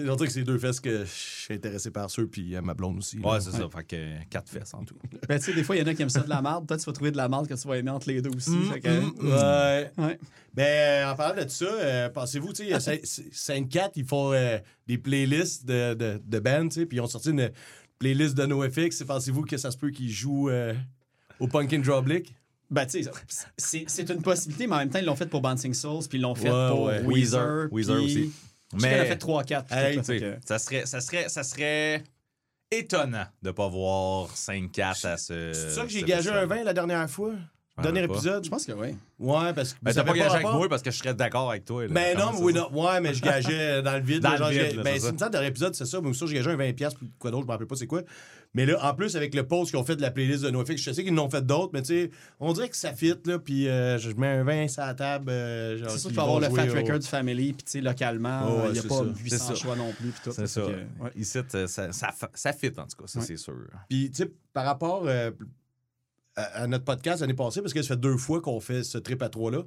Euh, 0.00 0.04
sais, 0.04 0.10
le 0.10 0.16
truc, 0.16 0.30
c'est 0.30 0.42
deux 0.44 0.58
fesses 0.58 0.80
que 0.80 1.04
je 1.04 1.10
suis 1.10 1.54
intéressé 1.54 1.90
par 1.90 2.10
ceux, 2.10 2.26
puis 2.26 2.54
euh, 2.56 2.62
ma 2.62 2.74
blonde 2.74 2.98
aussi. 2.98 3.18
là. 3.18 3.28
Ouais, 3.32 3.40
c'est 3.40 3.50
ça. 3.52 3.68
Fait 3.74 3.84
que 3.84 4.24
4 4.30 4.48
fesses 4.48 4.74
en 4.74 4.84
tout. 4.84 4.96
ben, 5.28 5.38
tu 5.38 5.44
sais, 5.46 5.52
des 5.54 5.62
fois, 5.64 5.76
il 5.76 5.80
y 5.80 5.82
en 5.82 5.86
a 5.86 5.94
qui 5.94 6.02
aiment 6.02 6.08
ça 6.10 6.20
de 6.20 6.28
la 6.28 6.40
marde. 6.42 6.66
Toi, 6.66 6.76
tu 6.76 6.84
vas 6.84 6.92
trouver 6.92 7.10
de 7.10 7.16
la 7.16 7.28
marde 7.28 7.46
que 7.48 7.54
tu 7.54 7.68
vas 7.68 7.76
aimer 7.76 7.90
entre 7.90 8.08
les 8.08 8.20
deux 8.22 8.30
aussi. 8.34 8.50
Mm, 8.50 8.72
fait 8.72 8.80
que- 8.80 9.00
mm, 9.00 9.14
Ouais. 9.28 9.90
Ouais. 10.04 10.18
Ben, 10.54 10.64
euh, 10.64 11.12
en 11.12 11.16
parlant 11.16 11.44
de 11.44 11.48
ça, 11.48 11.64
euh, 11.66 12.08
pensez-vous, 12.10 12.52
tu 12.52 12.64
sais, 12.68 13.02
5-4, 13.32 13.92
ils 13.96 14.04
font 14.04 14.32
euh, 14.32 14.58
des 14.86 14.98
playlists 14.98 15.64
de, 15.66 15.94
de, 15.94 16.20
de 16.24 16.38
bands, 16.40 16.68
tu 16.68 16.80
sais, 16.80 16.86
puis 16.86 16.98
ils 16.98 17.00
ont 17.00 17.06
sorti 17.06 17.30
une 17.30 17.50
playlist 17.98 18.34
de 18.36 18.46
NoFX. 18.46 19.04
Pensez-vous 19.04 19.42
que 19.42 19.56
ça 19.56 19.70
se 19.70 19.76
peut 19.76 19.90
qu'ils 19.90 20.10
jouent 20.10 20.50
euh, 20.50 20.74
au 21.40 21.46
Punkin 21.48 21.78
Droblick? 21.80 22.34
Ben, 22.70 22.84
tu 22.86 23.02
sais, 23.02 23.10
c'est 23.56 23.84
c'est 23.86 24.10
une 24.10 24.20
possibilité, 24.20 24.66
mais 24.66 24.74
en 24.74 24.78
même 24.80 24.90
temps, 24.90 24.98
ils 24.98 25.04
l'ont 25.06 25.16
fait 25.16 25.24
pour 25.26 25.40
Bouncing 25.40 25.72
Souls, 25.72 26.02
puis 26.08 26.18
ils 26.18 26.20
l'ont 26.20 26.34
fait 26.34 26.50
Ouais, 26.50 26.68
pour 26.70 26.82
ouais. 26.82 27.02
Weezer. 27.02 27.68
Weezer 27.72 28.02
aussi. 28.02 28.30
Je 28.74 28.80
sais 28.80 28.88
qu'elle 28.88 29.00
a 29.00 29.02
Mais 29.04 29.08
fait 29.08 29.16
3-4. 29.16 29.64
puis 29.64 29.78
Hey, 29.78 29.96
que- 30.20 30.36
ça 30.46 30.58
serait, 30.58 30.86
ça 30.86 31.00
serait, 31.00 31.28
ça 31.28 31.42
serait 31.42 32.04
étonnant 32.70 33.26
de 33.42 33.50
pas 33.50 33.68
voir 33.68 34.28
5-4 34.36 35.04
à 35.06 35.16
ce. 35.16 35.52
C'est 35.54 35.70
ça 35.70 35.82
que 35.82 35.88
j'ai 35.88 36.02
gagé 36.02 36.28
un 36.28 36.34
festival. 36.40 36.58
20 36.58 36.64
la 36.64 36.74
dernière 36.74 37.08
fois? 37.10 37.32
Je 37.78 37.82
Dernier 37.82 38.02
épisode? 38.04 38.44
Je 38.44 38.50
pense 38.50 38.64
que 38.66 38.72
oui. 38.72 38.96
Ouais, 39.18 39.52
parce 39.54 39.72
que. 39.72 39.78
Ça 39.86 39.94
t'as 39.94 40.04
pas 40.04 40.12
gagé 40.12 40.34
avec 40.34 40.46
moi 40.46 40.68
parce 40.68 40.82
que 40.82 40.90
je 40.90 40.98
serais 40.98 41.14
d'accord 41.14 41.50
avec 41.50 41.64
toi. 41.64 41.82
là. 41.86 41.88
Ben 41.92 42.16
Comment 42.16 42.32
non, 42.32 42.38
ça, 42.38 42.44
oui, 42.44 42.52
non. 42.52 42.68
Ouais, 42.72 43.00
mais 43.00 43.14
je 43.14 43.22
gageais 43.22 43.82
dans 43.82 43.94
le 43.96 44.02
vide. 44.02 44.22
Dans 44.22 44.30
le 44.30 44.50
vide, 44.50 44.68
je- 44.72 44.76
là, 44.76 44.82
ben, 44.82 44.94
c'est 44.94 45.00
ça. 45.00 45.10
une 45.10 45.18
sorte 45.18 45.32
dernier 45.32 45.48
épisode, 45.48 45.74
c'est 45.74 45.86
ça. 45.86 46.00
Mais 46.02 46.12
ça, 46.12 46.26
j'ai 46.26 46.34
gagé 46.34 46.50
un 46.50 46.56
20$ 46.56 46.72
piastres, 46.74 46.98
puis 46.98 47.10
quoi 47.18 47.30
d'autre, 47.30 47.42
je 47.42 47.46
me 47.46 47.52
rappelle 47.52 47.66
pas 47.66 47.76
c'est 47.76 47.86
quoi. 47.86 48.02
Mais 48.54 48.64
là, 48.64 48.78
en 48.82 48.94
plus, 48.94 49.14
avec 49.14 49.34
le 49.34 49.46
post 49.46 49.70
qu'ils 49.70 49.78
ont 49.78 49.84
fait 49.84 49.94
de 49.96 50.00
la 50.02 50.10
playlist 50.10 50.42
de 50.42 50.50
NoFX, 50.50 50.76
je 50.82 50.92
sais 50.92 51.04
qu'ils 51.04 51.12
en 51.18 51.24
ont 51.26 51.28
fait 51.30 51.44
d'autres, 51.44 51.70
mais 51.74 51.82
tu 51.82 51.88
sais, 51.88 52.10
on 52.40 52.52
dirait 52.54 52.70
que 52.70 52.76
ça 52.76 52.92
fit, 52.94 53.14
là, 53.26 53.38
puis 53.38 53.68
euh, 53.68 53.98
je 53.98 54.10
mets 54.12 54.26
un 54.26 54.42
20 54.42 54.68
sur 54.68 54.82
la 54.82 54.94
table. 54.94 55.26
euh, 55.28 55.78
C'est 55.88 55.98
sûr 55.98 56.08
qu'il 56.08 56.14
faut 56.16 56.22
avoir 56.22 56.40
le 56.40 56.48
Fat 56.48 56.66
au- 56.66 56.74
Records 56.74 57.02
Family, 57.06 57.52
puis 57.52 57.64
tu 57.64 57.70
sais, 57.72 57.80
localement, 57.82 58.40
Oh, 58.48 58.60
ouais, 58.62 58.68
il 58.68 58.72
n'y 58.72 58.78
a 58.78 58.82
pas 58.82 58.88
ça. 58.88 59.04
800 59.04 59.14
C'est 59.28 59.38
ça. 59.38 59.54
choix 59.54 59.76
non 59.76 59.92
plus. 59.92 60.08
puis 60.08 60.20
tout, 60.24 60.32
C'est 60.32 60.46
ça. 60.46 60.64
ouais. 60.64 60.86
Ici, 61.14 61.38
ça, 61.68 61.92
ça, 61.92 62.52
fit, 62.54 62.68
en 62.78 62.86
tout 62.86 62.96
cas, 63.02 63.06
ça, 63.06 63.20
c'est 63.20 63.36
sûr. 63.36 63.54
Puis, 63.88 64.10
tu 64.10 64.22
sais, 64.22 64.32
par 64.54 64.64
rapport 64.64 65.02
euh, 65.06 65.30
à, 66.38 66.62
à 66.62 66.66
notre 66.66 66.84
podcast 66.84 67.20
l'année 67.20 67.34
passée, 67.34 67.60
parce 67.60 67.72
que 67.74 67.82
ça 67.82 67.88
fait 67.88 68.00
deux 68.00 68.16
fois 68.16 68.40
qu'on 68.40 68.60
fait 68.60 68.82
ce 68.84 68.98
trip 68.98 69.22
à 69.22 69.28
trois-là. 69.28 69.62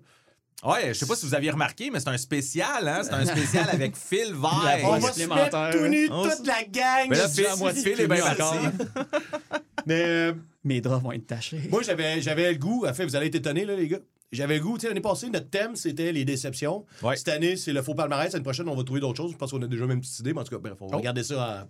Ouais, 0.63 0.89
je 0.89 0.93
sais 0.93 1.07
pas 1.07 1.15
si 1.15 1.26
vous 1.26 1.34
aviez 1.34 1.49
remarqué, 1.49 1.89
mais 1.89 1.99
c'est 1.99 2.09
un 2.09 2.17
spécial, 2.17 2.88
hein? 2.88 3.01
C'est 3.03 3.13
un 3.13 3.26
spécial 3.26 3.67
avec 3.74 3.95
Phil 3.95 4.32
voix 4.34 4.51
On 4.84 4.97
va 4.99 5.07
se 5.11 5.19
supplémentaire. 5.19 5.59
mettre 5.69 5.78
tout 5.80 5.88
nu, 5.88 6.07
toute 6.07 6.45
la 6.45 6.63
gang! 6.65 7.07
Mais 7.09 7.17
là, 7.17 7.28
Phil, 7.28 7.45
moi, 7.57 7.74
Phil 7.74 7.99
est 7.99 8.07
bien 8.07 8.24
encore. 8.32 8.53
parti. 8.61 8.67
Mais 9.88 10.03
euh, 10.05 10.34
Mes 10.63 10.80
draps 10.80 11.01
vont 11.03 11.11
être 11.13 11.26
tachés. 11.26 11.61
moi, 11.72 11.82
j'avais, 11.82 12.22
j'avais 12.22 12.51
le 12.51 12.59
goût, 12.59 12.86
en 12.88 12.93
fait, 12.93 13.05
vous 13.05 13.15
allez 13.15 13.28
être 13.28 13.36
étonnés, 13.36 13.65
là, 13.65 13.76
les 13.76 13.88
gars. 13.88 13.97
J'avais 14.32 14.57
le 14.59 14.63
goût, 14.63 14.76
tu 14.78 14.82
sais, 14.82 14.88
l'année 14.89 15.01
passée, 15.01 15.30
notre 15.32 15.49
thème, 15.49 15.76
c'était 15.76 16.11
les 16.11 16.24
déceptions. 16.26 16.86
Ouais. 17.01 17.17
Cette 17.17 17.30
année, 17.30 17.55
c'est 17.57 17.74
le 17.74 17.82
faux 17.82 17.95
palmarès. 17.95 18.32
L'année 18.32 18.43
prochaine, 18.43 18.69
on 18.69 18.76
va 18.76 18.84
trouver 18.84 19.01
d'autres 19.01 19.17
choses. 19.17 19.32
Je 19.32 19.38
pense 19.38 19.49
qu'on 19.51 19.61
a 19.63 19.67
déjà 19.67 19.86
même 19.88 19.97
une 19.97 20.01
petite 20.01 20.19
idée, 20.19 20.34
mais 20.34 20.41
en 20.41 20.43
tout 20.43 20.51
cas, 20.55 20.59
bref, 20.61 20.76
on 20.80 20.86
va 20.88 20.91
Oh. 20.93 20.97
regarder 20.99 21.24
ça 21.24 21.63
en... 21.63 21.67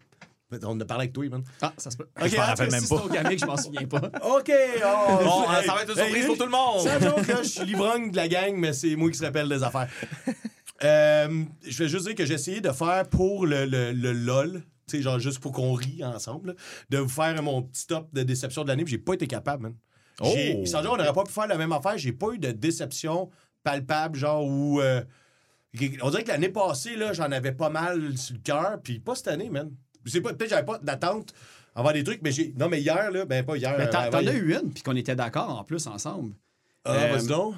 On 0.63 0.79
a 0.79 0.85
parlé 0.85 1.03
avec 1.03 1.13
toi, 1.13 1.27
man. 1.29 1.43
Ah, 1.61 1.73
ça 1.77 1.91
se 1.91 1.97
peut. 1.97 2.07
Je 2.17 2.35
m'en 2.35 2.41
hein, 2.41 2.45
rappelle 2.45 2.71
même 2.71 2.81
c'est 2.81 2.95
pas. 2.95 3.07
gamique, 3.07 3.39
je 3.39 3.45
m'en 3.45 3.57
souviens 3.57 3.87
pas. 3.87 3.97
OK! 4.23 4.51
oh, 4.51 5.23
Bon, 5.23 5.51
hey, 5.51 5.65
ça 5.65 5.73
va 5.73 5.83
être 5.83 5.89
une 5.89 5.95
surprise 5.95 6.15
hey, 6.23 6.25
pour 6.27 6.37
tout 6.37 6.45
le 6.45 6.49
monde. 6.51 6.87
Joke, 7.01 7.27
là, 7.27 7.43
je 7.43 7.47
suis 7.47 7.65
l'ivrogne 7.65 8.11
de 8.11 8.15
la 8.15 8.27
gang, 8.27 8.55
mais 8.55 8.73
c'est 8.73 8.95
moi 8.95 9.09
qui 9.11 9.17
se 9.17 9.23
rappelle 9.25 9.49
des 9.49 9.63
affaires. 9.63 9.87
Euh, 10.83 11.43
je 11.63 11.83
vais 11.83 11.87
juste 11.89 12.07
dire 12.07 12.15
que 12.15 12.25
j'ai 12.25 12.33
essayé 12.33 12.59
de 12.59 12.71
faire 12.71 13.07
pour 13.07 13.45
le, 13.45 13.65
le, 13.65 13.91
le 13.91 14.13
LOL, 14.13 14.63
tu 14.87 14.97
sais, 14.97 15.01
genre 15.03 15.19
juste 15.19 15.37
pour 15.37 15.51
qu'on 15.51 15.73
rie 15.73 16.03
ensemble, 16.03 16.49
là, 16.49 16.53
de 16.89 16.97
vous 16.97 17.07
faire 17.07 17.39
mon 17.43 17.61
petit 17.61 17.85
top 17.85 18.11
de 18.11 18.23
déception 18.23 18.63
de 18.63 18.69
l'année, 18.69 18.83
puis 18.83 18.89
j'ai 18.93 18.97
pas 18.97 19.13
été 19.13 19.27
capable, 19.27 19.61
man. 19.61 19.75
Oh! 20.21 20.33
Sans 20.65 20.81
dire, 20.81 20.91
on 20.91 20.97
n'aurait 20.97 21.13
pas 21.13 21.23
pu 21.23 21.31
faire 21.31 21.45
la 21.45 21.57
même 21.57 21.71
affaire, 21.71 21.99
j'ai 21.99 22.13
pas 22.13 22.31
eu 22.33 22.39
de 22.39 22.49
déception 22.51 23.29
palpable, 23.63 24.17
genre 24.17 24.43
où. 24.43 24.81
euh, 24.81 25.03
on 26.01 26.09
dirait 26.09 26.23
que 26.23 26.29
l'année 26.29 26.49
passée, 26.49 26.95
là, 26.95 27.13
j'en 27.13 27.31
avais 27.31 27.51
pas 27.51 27.69
mal 27.69 28.17
sur 28.17 28.33
le 28.33 28.41
cœur, 28.41 28.79
puis 28.83 28.99
pas 28.99 29.13
cette 29.13 29.27
année, 29.27 29.51
man. 29.51 29.71
Je 30.05 30.11
sais 30.11 30.21
pas, 30.21 30.29
peut-être 30.29 30.43
que 30.49 30.55
j'avais 30.55 30.65
pas 30.65 30.79
d'attente 30.79 31.33
envers 31.75 31.93
des 31.93 32.03
trucs, 32.03 32.21
mais 32.21 32.31
j'ai. 32.31 32.53
Non, 32.57 32.69
mais 32.69 32.81
hier, 32.81 33.11
là, 33.11 33.25
ben 33.25 33.45
pas 33.45 33.55
hier. 33.57 33.75
Mais 33.77 33.85
euh, 33.87 33.91
t'en 33.91 34.09
ouais. 34.19 34.27
as 34.27 34.33
eu 34.33 34.53
une, 34.53 34.71
puis 34.73 34.83
qu'on 34.83 34.95
était 34.95 35.15
d'accord 35.15 35.59
en 35.59 35.63
plus 35.63 35.85
ensemble. 35.87 36.33
Ah, 36.85 36.93
Euh, 36.93 37.11
vas-y 37.15 37.27
donc. 37.27 37.55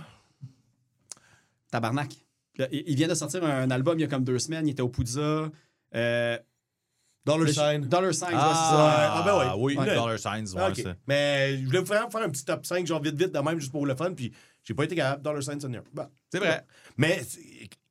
Tabarnak. 1.72 2.12
Là, 2.58 2.68
il 2.72 2.96
vient 2.96 3.08
de 3.08 3.16
sortir 3.16 3.44
un 3.44 3.72
album 3.72 3.98
il 3.98 4.02
y 4.02 4.06
a 4.06 4.08
comme 4.08 4.24
deux 4.24 4.38
semaines. 4.40 4.68
Il 4.68 4.72
était 4.72 4.82
au 4.84 4.90
Poudza. 4.90 5.50
Euh, 5.96 6.38
Dollar 7.26 7.46
le- 7.48 7.54
sign. 7.54 7.82
Dollar 7.88 8.14
Signs, 8.14 8.26
ouais, 8.26 8.32
c'est 8.32 8.38
Ah, 8.38 8.70
ça. 8.72 9.14
Ah, 9.16 9.24
ben 9.26 9.38
ouais. 9.38 9.64
oui, 9.64 9.78
Ouais. 9.78 9.96
Dollar 9.96 10.20
Signs, 10.20 10.54
ouais, 10.54 10.62
Ah, 10.62 10.70
ok. 10.70 10.76
c'est- 10.76 10.96
Mais 11.08 11.58
je 11.58 11.66
voulais 11.66 11.80
vraiment 11.80 12.10
faire 12.10 12.22
un 12.22 12.30
petit 12.30 12.44
top 12.46 12.66
5, 12.66 12.86
genre 12.86 13.02
vite, 13.02 13.16
vite, 13.16 13.32
de 13.32 13.40
même, 13.40 13.60
juste 13.60 13.72
pour 13.72 13.86
le 13.86 13.96
fun, 13.96 14.14
puis 14.14 14.32
j'ai 14.64 14.74
pas 14.74 14.84
été 14.84 14.96
capable. 14.96 15.24
Dollar 15.24 15.42
sign, 15.42 15.60
Seigneur. 15.60 15.84
Bon. 15.94 16.06
C'est 16.32 16.40
vrai. 16.40 16.66
Mais 16.98 17.24
c'est- 17.24 17.40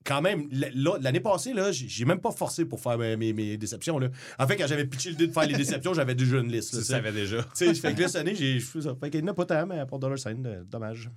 quand 0.04 0.22
même, 0.22 0.48
l'année 0.50 1.20
passée, 1.20 1.52
là, 1.52 1.70
j'ai 1.72 2.04
même 2.04 2.20
pas 2.20 2.30
forcé 2.32 2.64
pour 2.64 2.80
faire 2.80 2.96
mes, 2.98 3.16
mes- 3.16 3.32
mes 3.32 3.56
déceptions. 3.56 3.98
Là. 3.98 4.08
En 4.38 4.46
fait, 4.46 4.56
quand 4.56 4.66
j'avais 4.66 4.84
pitché 4.86 5.10
l'idée 5.10 5.26
de 5.26 5.32
faire 5.32 5.46
les 5.46 5.54
déceptions, 5.54 5.94
j'avais 5.94 6.14
déjà 6.14 6.38
une 6.38 6.50
liste. 6.50 6.72
là, 6.74 6.80
Tu 6.80 6.84
savais 6.86 7.12
déjà. 7.12 7.42
Tu 7.42 7.48
sais, 7.54 7.74
fait 7.74 7.94
que 7.94 8.00
là, 8.02 8.08
cette 8.08 8.20
année, 8.20 8.34
j'ai 8.34 8.58
fait 8.60 8.82
ça. 8.82 8.94
Fait 9.00 9.10
qu'il 9.10 9.22
n'y 9.22 9.28
en 9.28 9.32
a 9.32 9.34
pas 9.34 9.46
tant, 9.46 9.66
mais 9.66 9.84
pour 9.86 9.98
Dollar 9.98 10.18
Sign, 10.18 10.44
euh, 10.46 10.62
dommage. 10.64 11.10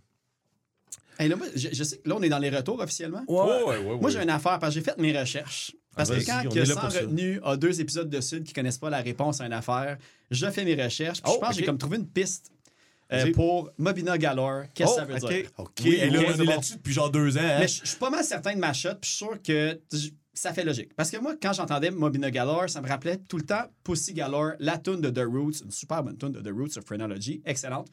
Hey, 1.18 1.30
là, 1.30 1.36
moi, 1.38 1.48
je, 1.56 1.70
je 1.72 1.84
sais 1.84 1.98
que 1.98 2.10
là, 2.10 2.16
on 2.18 2.22
est 2.22 2.30
dans 2.30 2.40
les 2.40 2.50
retours 2.50 2.80
officiellement. 2.82 3.24
ouais, 3.28 3.98
Moi, 4.00 4.10
j'ai 4.10 4.22
une 4.22 4.30
affaire 4.30 4.60
parce 4.60 4.74
que 4.76 4.80
j'ai 4.82 4.86
fait 4.86 4.98
mes 4.98 5.18
recherches. 5.18 5.74
Parce 5.96 6.12
Ah, 6.12 6.18
que 6.20 6.26
quand 6.26 6.50
que 6.54 6.66
Sans. 6.66 6.82
Retenu 6.90 7.40
a 7.42 7.56
deux 7.56 7.80
épisodes 7.80 8.10
de 8.10 8.20
Sud 8.20 8.44
qui 8.44 8.52
connaissent 8.52 8.78
pas 8.78 8.90
la 8.90 9.00
réponse 9.00 9.40
à 9.40 9.46
une 9.46 9.54
affaire, 9.54 9.98
je 10.30 10.46
fais 10.52 10.66
mes 10.66 10.76
recherches. 10.76 11.22
Puis 11.22 11.32
Oh, 11.34 11.38
je 11.38 11.40
pense 11.40 11.50
que 11.52 11.62
j'ai 11.62 11.66
comme 11.66 11.78
trouvé 11.78 11.96
une 11.98 12.08
piste 12.08 12.52
euh, 13.14 13.32
pour 13.34 13.70
Mobina 13.78 14.18
Galore. 14.18 14.64
Qu'est-ce 14.74 14.90
que 14.90 14.94
Oh, 14.96 15.00
ça 15.00 15.06
veut 15.06 15.16
ok. 15.24 15.30
dire? 15.30 15.52
OK, 15.58 15.72
Oui, 15.84 15.96
et 15.96 16.10
là, 16.10 16.20
ok, 16.22 16.26
on 16.38 16.42
est 16.42 16.46
là-dessus 16.46 16.76
depuis 16.78 16.94
genre 16.94 17.12
deux 17.12 17.38
ans. 17.38 17.42
hein? 17.42 17.60
Mais 17.60 17.68
je 17.68 17.86
suis 17.86 17.98
pas 17.98 18.10
mal 18.10 18.24
certain 18.24 18.54
de 18.54 18.60
ma 18.60 18.74
shot, 18.74 18.96
puis 19.02 19.10
je 19.10 19.16
suis 19.16 19.26
sûr 19.26 19.42
que 19.42 19.80
ça 20.34 20.54
fait 20.54 20.64
logique. 20.66 20.94
Parce 20.96 21.12
que 21.12 21.18
moi, 21.18 21.36
quand 21.42 21.54
j'entendais 21.54 21.92
Mobina 21.92 22.30
Galore, 22.32 22.70
ça 22.70 22.82
me 22.82 22.88
rappelait 22.88 23.18
tout 23.18 23.38
le 23.38 23.46
temps 23.46 23.64
Pussy 23.84 24.14
Galore, 24.14 24.54
la 24.60 24.78
tune 24.78 25.00
de 25.02 25.10
The 25.10 25.26
Roots, 25.26 25.62
une 25.64 25.72
super 25.72 26.04
bonne 26.04 26.18
tune 26.18 26.32
de 26.32 26.42
The 26.42 26.54
Roots 26.54 26.78
of 26.78 26.84
Phrenology, 26.86 27.42
excellente. 27.46 27.88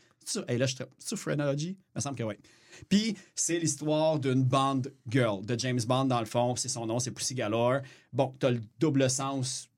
Hey, 0.48 0.56
là, 0.56 0.66
je 0.66 0.76
C'est 0.98 1.16
Phrenology? 1.16 1.70
Il 1.78 1.96
me 1.96 2.00
semble 2.00 2.16
que 2.16 2.22
oui. 2.22 2.34
Puis 2.88 3.16
c'est 3.34 3.58
l'histoire 3.58 4.18
d'une 4.18 4.44
band 4.44 4.82
girl, 5.08 5.44
de 5.44 5.58
James 5.58 5.80
Bond 5.86 6.06
dans 6.06 6.20
le 6.20 6.26
fond, 6.26 6.56
c'est 6.56 6.68
son 6.68 6.86
nom, 6.86 6.98
c'est 7.00 7.10
Pussy 7.10 7.34
Galore. 7.34 7.80
Bon, 8.12 8.34
t'as 8.38 8.50
le 8.50 8.60
double 8.78 9.10
sens, 9.10 9.68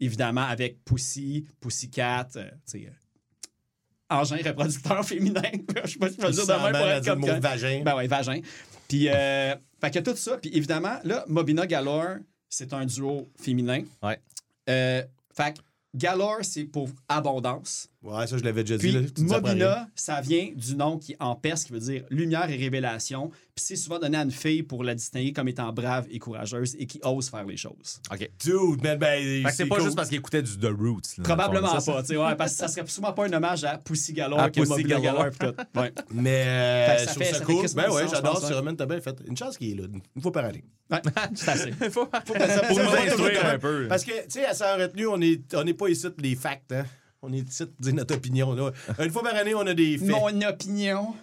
évidemment, 0.00 0.42
avec 0.42 0.84
Pussy, 0.84 1.46
Pussycat, 1.60 2.28
euh, 2.36 2.50
tu 2.50 2.80
sais, 2.80 2.86
euh, 2.86 2.90
engin 4.20 4.36
reproducteur 4.44 5.04
féminin. 5.06 5.42
je 5.84 5.90
sais 5.92 5.98
pas 5.98 6.08
si 6.08 6.16
je 6.16 6.20
vais 6.20 6.28
le 6.28 6.32
dire 6.32 6.46
de 6.46 6.52
même 6.52 6.72
pour 6.72 6.88
être 6.88 7.02
dire 7.02 7.12
comme 7.12 7.20
mot 7.20 7.40
vagin. 7.40 7.82
ben 7.84 7.96
ouais, 7.96 8.06
vagin. 8.06 8.40
Puis, 8.88 9.08
euh, 9.08 9.54
fait 9.80 9.90
que 9.90 9.98
tout 10.00 10.16
ça. 10.16 10.38
Puis 10.38 10.50
évidemment, 10.54 10.98
là, 11.04 11.24
Mobina 11.28 11.66
Galore, 11.66 12.18
c'est 12.48 12.72
un 12.72 12.84
duo 12.84 13.28
féminin. 13.40 13.82
Ouais. 14.02 14.18
Euh, 14.68 15.02
fait 15.34 15.54
que 15.56 15.62
Galore, 15.94 16.40
c'est 16.42 16.64
pour 16.64 16.88
abondance. 17.08 17.88
Ouais, 18.02 18.26
ça, 18.26 18.36
je 18.36 18.42
l'avais 18.42 18.64
déjà 18.64 18.76
dit. 18.78 18.90
Puis 18.90 18.92
là. 18.92 19.36
Apprends 19.36 19.48
rien. 19.48 19.54
Mobina, 19.54 19.88
ça 19.94 20.20
vient 20.20 20.48
du 20.56 20.74
nom 20.74 20.98
qui 20.98 21.14
en 21.20 21.36
perse, 21.36 21.64
qui 21.64 21.72
veut 21.72 21.78
dire 21.78 22.04
lumière 22.10 22.50
et 22.50 22.56
révélation. 22.56 23.30
Puis 23.54 23.64
c'est 23.64 23.76
souvent 23.76 23.98
donné 23.98 24.16
à 24.16 24.22
une 24.22 24.30
fille 24.32 24.62
pour 24.64 24.82
la 24.82 24.94
distinguer 24.94 25.32
comme 25.32 25.46
étant 25.46 25.72
brave 25.72 26.06
et 26.10 26.18
courageuse 26.18 26.74
et 26.78 26.86
qui 26.86 26.98
ose 27.04 27.28
faire 27.28 27.44
les 27.44 27.56
choses. 27.56 28.00
OK. 28.10 28.28
Dude, 28.42 28.82
man, 28.82 28.98
ben. 28.98 29.46
C'est 29.52 29.66
pas 29.66 29.76
cool. 29.76 29.84
juste 29.84 29.96
parce 29.96 30.08
qu'il 30.08 30.18
écoutait 30.18 30.42
du 30.42 30.58
The 30.58 30.64
Roots. 30.76 31.16
là, 31.18 31.24
Probablement 31.24 31.68
fond, 31.68 31.80
ça? 31.80 31.92
pas, 31.92 32.00
tu 32.02 32.08
sais, 32.08 32.16
ouais, 32.16 32.34
parce 32.34 32.52
que 32.52 32.58
ça 32.58 32.68
serait 32.68 32.86
sûrement 32.88 33.12
pas 33.12 33.26
un 33.26 33.32
hommage 33.34 33.62
à 33.64 33.78
Pussy 33.78 34.12
Galore 34.14 34.40
À 34.40 34.50
que 34.50 34.58
Pussy 34.60 34.70
Mobina 34.70 35.00
Galore. 35.00 35.30
Galore. 35.30 35.30
puis 35.38 35.48
tout. 35.48 35.78
Ouais. 35.80 35.92
Mais 36.12 36.44
euh, 36.46 36.86
Fait 36.96 36.98
je 37.02 37.04
ça 37.06 37.12
fait- 37.14 37.24
ça 37.32 37.38
ça 37.38 37.44
cool. 37.44 37.66
Ben 37.76 37.90
ouais, 37.90 38.02
j'adore. 38.10 38.32
pense, 38.34 38.42
ouais. 38.42 38.48
Sirman, 38.48 38.74
t'as 38.76 38.86
bien 38.86 39.00
fait. 39.00 39.16
Une 39.28 39.36
chance 39.36 39.56
qu'il 39.58 39.70
est 39.70 39.80
là. 39.82 39.86
Une 40.16 40.22
fois 40.22 40.32
par 40.32 40.44
année. 40.46 40.64
Ouais, 40.90 41.00
c'est 41.34 41.48
assez. 41.50 41.72
Faut- 41.72 42.06
Pour 42.06 42.20
Pour 42.24 42.36
nous 42.36 42.96
instruire 42.96 43.46
un 43.46 43.58
peu. 43.58 43.86
Parce 43.88 44.02
que, 44.04 44.10
tu 44.24 44.30
sais, 44.30 44.46
à 44.46 44.54
sa 44.54 44.76
retenue, 44.76 45.06
on 45.06 45.18
n'est 45.18 45.40
on 45.54 45.64
est 45.66 45.74
pas 45.74 45.88
ici 45.88 46.08
pour 46.10 46.20
des 46.22 46.34
facts, 46.34 46.72
hein. 46.72 46.84
On 47.24 47.32
est 47.32 47.48
ici 47.48 47.64
pour 47.66 47.74
dire 47.78 47.94
notre 47.94 48.16
opinion, 48.16 48.52
là. 48.52 48.72
Une 48.98 49.10
fois 49.10 49.22
par 49.22 49.36
année, 49.36 49.54
on 49.54 49.64
a 49.64 49.74
des 49.74 49.96
faits. 49.96 50.08
Mon 50.08 50.42
opinion. 50.42 51.14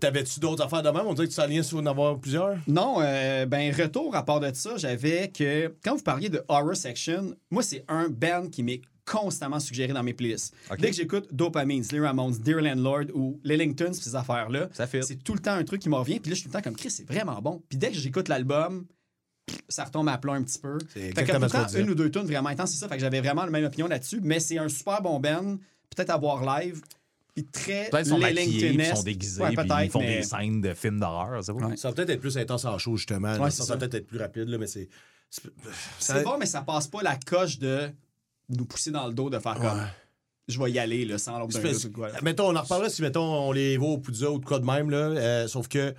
T'avais-tu 0.00 0.38
d'autres 0.38 0.62
affaires 0.62 0.82
de 0.82 0.90
même? 0.90 1.06
On 1.06 1.14
dirait 1.14 1.26
que 1.26 1.32
tu 1.32 1.36
s'alignais 1.36 1.62
sur 1.62 1.78
en 1.78 1.86
avoir 1.86 2.18
plusieurs. 2.18 2.58
Non, 2.66 2.96
euh, 3.00 3.46
ben 3.46 3.72
retour 3.74 4.14
à 4.14 4.22
part 4.22 4.40
de 4.40 4.52
ça, 4.52 4.76
j'avais 4.76 5.28
que 5.28 5.74
quand 5.82 5.96
vous 5.96 6.02
parliez 6.02 6.28
de 6.28 6.44
horror 6.48 6.76
section, 6.76 7.34
moi 7.50 7.62
c'est 7.62 7.84
un 7.88 8.08
band 8.08 8.48
qui 8.48 8.62
m'est 8.62 8.82
constamment 9.06 9.60
suggéré 9.60 9.92
dans 9.92 10.02
mes 10.02 10.12
playlists. 10.12 10.54
Dès 10.78 10.90
que 10.90 10.96
j'écoute 10.96 11.28
Dopamine, 11.32 11.82
Les 11.90 12.00
Ramones, 12.00 12.36
Dear 12.38 12.60
Landlord 12.60 13.06
ou 13.14 13.40
Lillingtons, 13.44 13.94
ces 13.94 14.14
affaires-là, 14.14 14.68
c'est 14.72 15.22
tout 15.24 15.34
le 15.34 15.40
temps 15.40 15.54
un 15.54 15.64
truc 15.64 15.80
qui 15.80 15.88
me 15.88 15.96
revient. 15.96 16.20
Puis 16.20 16.30
là, 16.30 16.34
je 16.34 16.40
suis 16.40 16.50
tout 16.50 16.56
le 16.56 16.60
temps 16.60 16.68
comme 16.68 16.76
Chris, 16.76 16.90
c'est 16.90 17.06
vraiment 17.06 17.40
bon. 17.40 17.62
Puis 17.68 17.78
dès 17.78 17.90
que 17.90 17.96
j'écoute 17.96 18.28
l'album, 18.28 18.84
ça 19.68 19.84
retombe 19.84 20.08
à 20.08 20.18
plat 20.18 20.34
un 20.34 20.42
petit 20.42 20.58
peu. 20.58 20.78
C'est 20.92 21.00
Fait 21.00 21.12
que 21.12 21.20
exactement 21.20 21.46
tout 21.46 21.72
temps, 21.72 21.78
une 21.78 21.90
ou 21.90 21.94
deux 21.94 22.10
tunes 22.10 22.22
vraiment 22.26 22.48
intenses, 22.48 22.70
c'est 22.72 22.78
ça. 22.78 22.88
Fait 22.88 22.94
que 22.96 23.00
j'avais 23.00 23.20
vraiment 23.20 23.44
la 23.44 23.50
même 23.50 23.64
opinion 23.64 23.88
là-dessus. 23.88 24.20
Mais 24.22 24.40
c'est 24.40 24.58
un 24.58 24.68
super 24.68 25.02
bon 25.02 25.18
band, 25.20 25.56
peut-être 25.94 26.10
à 26.10 26.16
voir 26.16 26.44
live. 26.60 26.80
Puis 27.34 27.46
très 27.46 27.88
Peut-être 27.88 28.06
sont 28.08 28.18
maquillés, 28.18 28.74
puis 28.74 28.78
ils 28.88 28.94
sont 28.96 29.02
déguisés, 29.02 29.42
Ouais, 29.42 29.54
puis 29.56 29.66
ils 29.84 29.90
font 29.90 30.00
mais- 30.00 30.18
des 30.18 30.22
scènes 30.22 30.60
de 30.60 30.74
films 30.74 31.00
d'horreur. 31.00 31.42
c'est? 31.42 31.50
Ouais. 31.52 31.76
Ça 31.78 31.88
va 31.88 31.94
peut-être 31.94 32.10
être 32.10 32.20
plus 32.20 32.36
intense 32.36 32.66
en 32.66 32.76
show, 32.76 32.94
justement. 32.98 33.32
Ouais, 33.38 33.50
ça, 33.50 33.64
va 33.64 33.78
peut-être 33.78 33.94
être 33.94 34.06
plus 34.06 34.18
rapide, 34.18 34.48
là, 34.48 34.58
mais 34.58 34.66
c'est. 34.66 34.88
c'est- 35.30 35.48
C'est 35.98 36.12
ça- 36.12 36.22
bon, 36.22 36.36
mais 36.38 36.44
ça 36.44 36.60
passe 36.60 36.88
pas 36.88 37.02
la 37.02 37.16
coche 37.16 37.58
de 37.58 37.88
nous 38.50 38.66
pousser 38.66 38.90
dans 38.90 39.06
le 39.06 39.14
dos 39.14 39.30
de 39.30 39.38
faire 39.38 39.54
comme 39.54 39.64
Ouais. 39.78 39.86
je 40.46 40.62
vais 40.62 40.72
y 40.72 40.78
aller 40.78 41.06
là, 41.06 41.16
sans 41.16 41.38
l'ombre 41.38 41.54
d'un 41.54 41.72
doute. 41.72 42.22
Mettons, 42.22 42.48
on 42.50 42.54
en 42.56 42.60
reparlera 42.60 42.90
si, 42.90 43.00
mettons, 43.00 43.48
on 43.48 43.52
les 43.52 43.78
voit 43.78 43.88
au 43.92 43.98
Poudza 43.98 44.30
ou 44.30 44.38
de 44.38 44.44
quoi 44.44 44.58
de 44.58 44.66
même, 44.66 44.90
là. 44.90 44.98
euh, 44.98 45.48
sauf 45.48 45.68
que, 45.68 45.94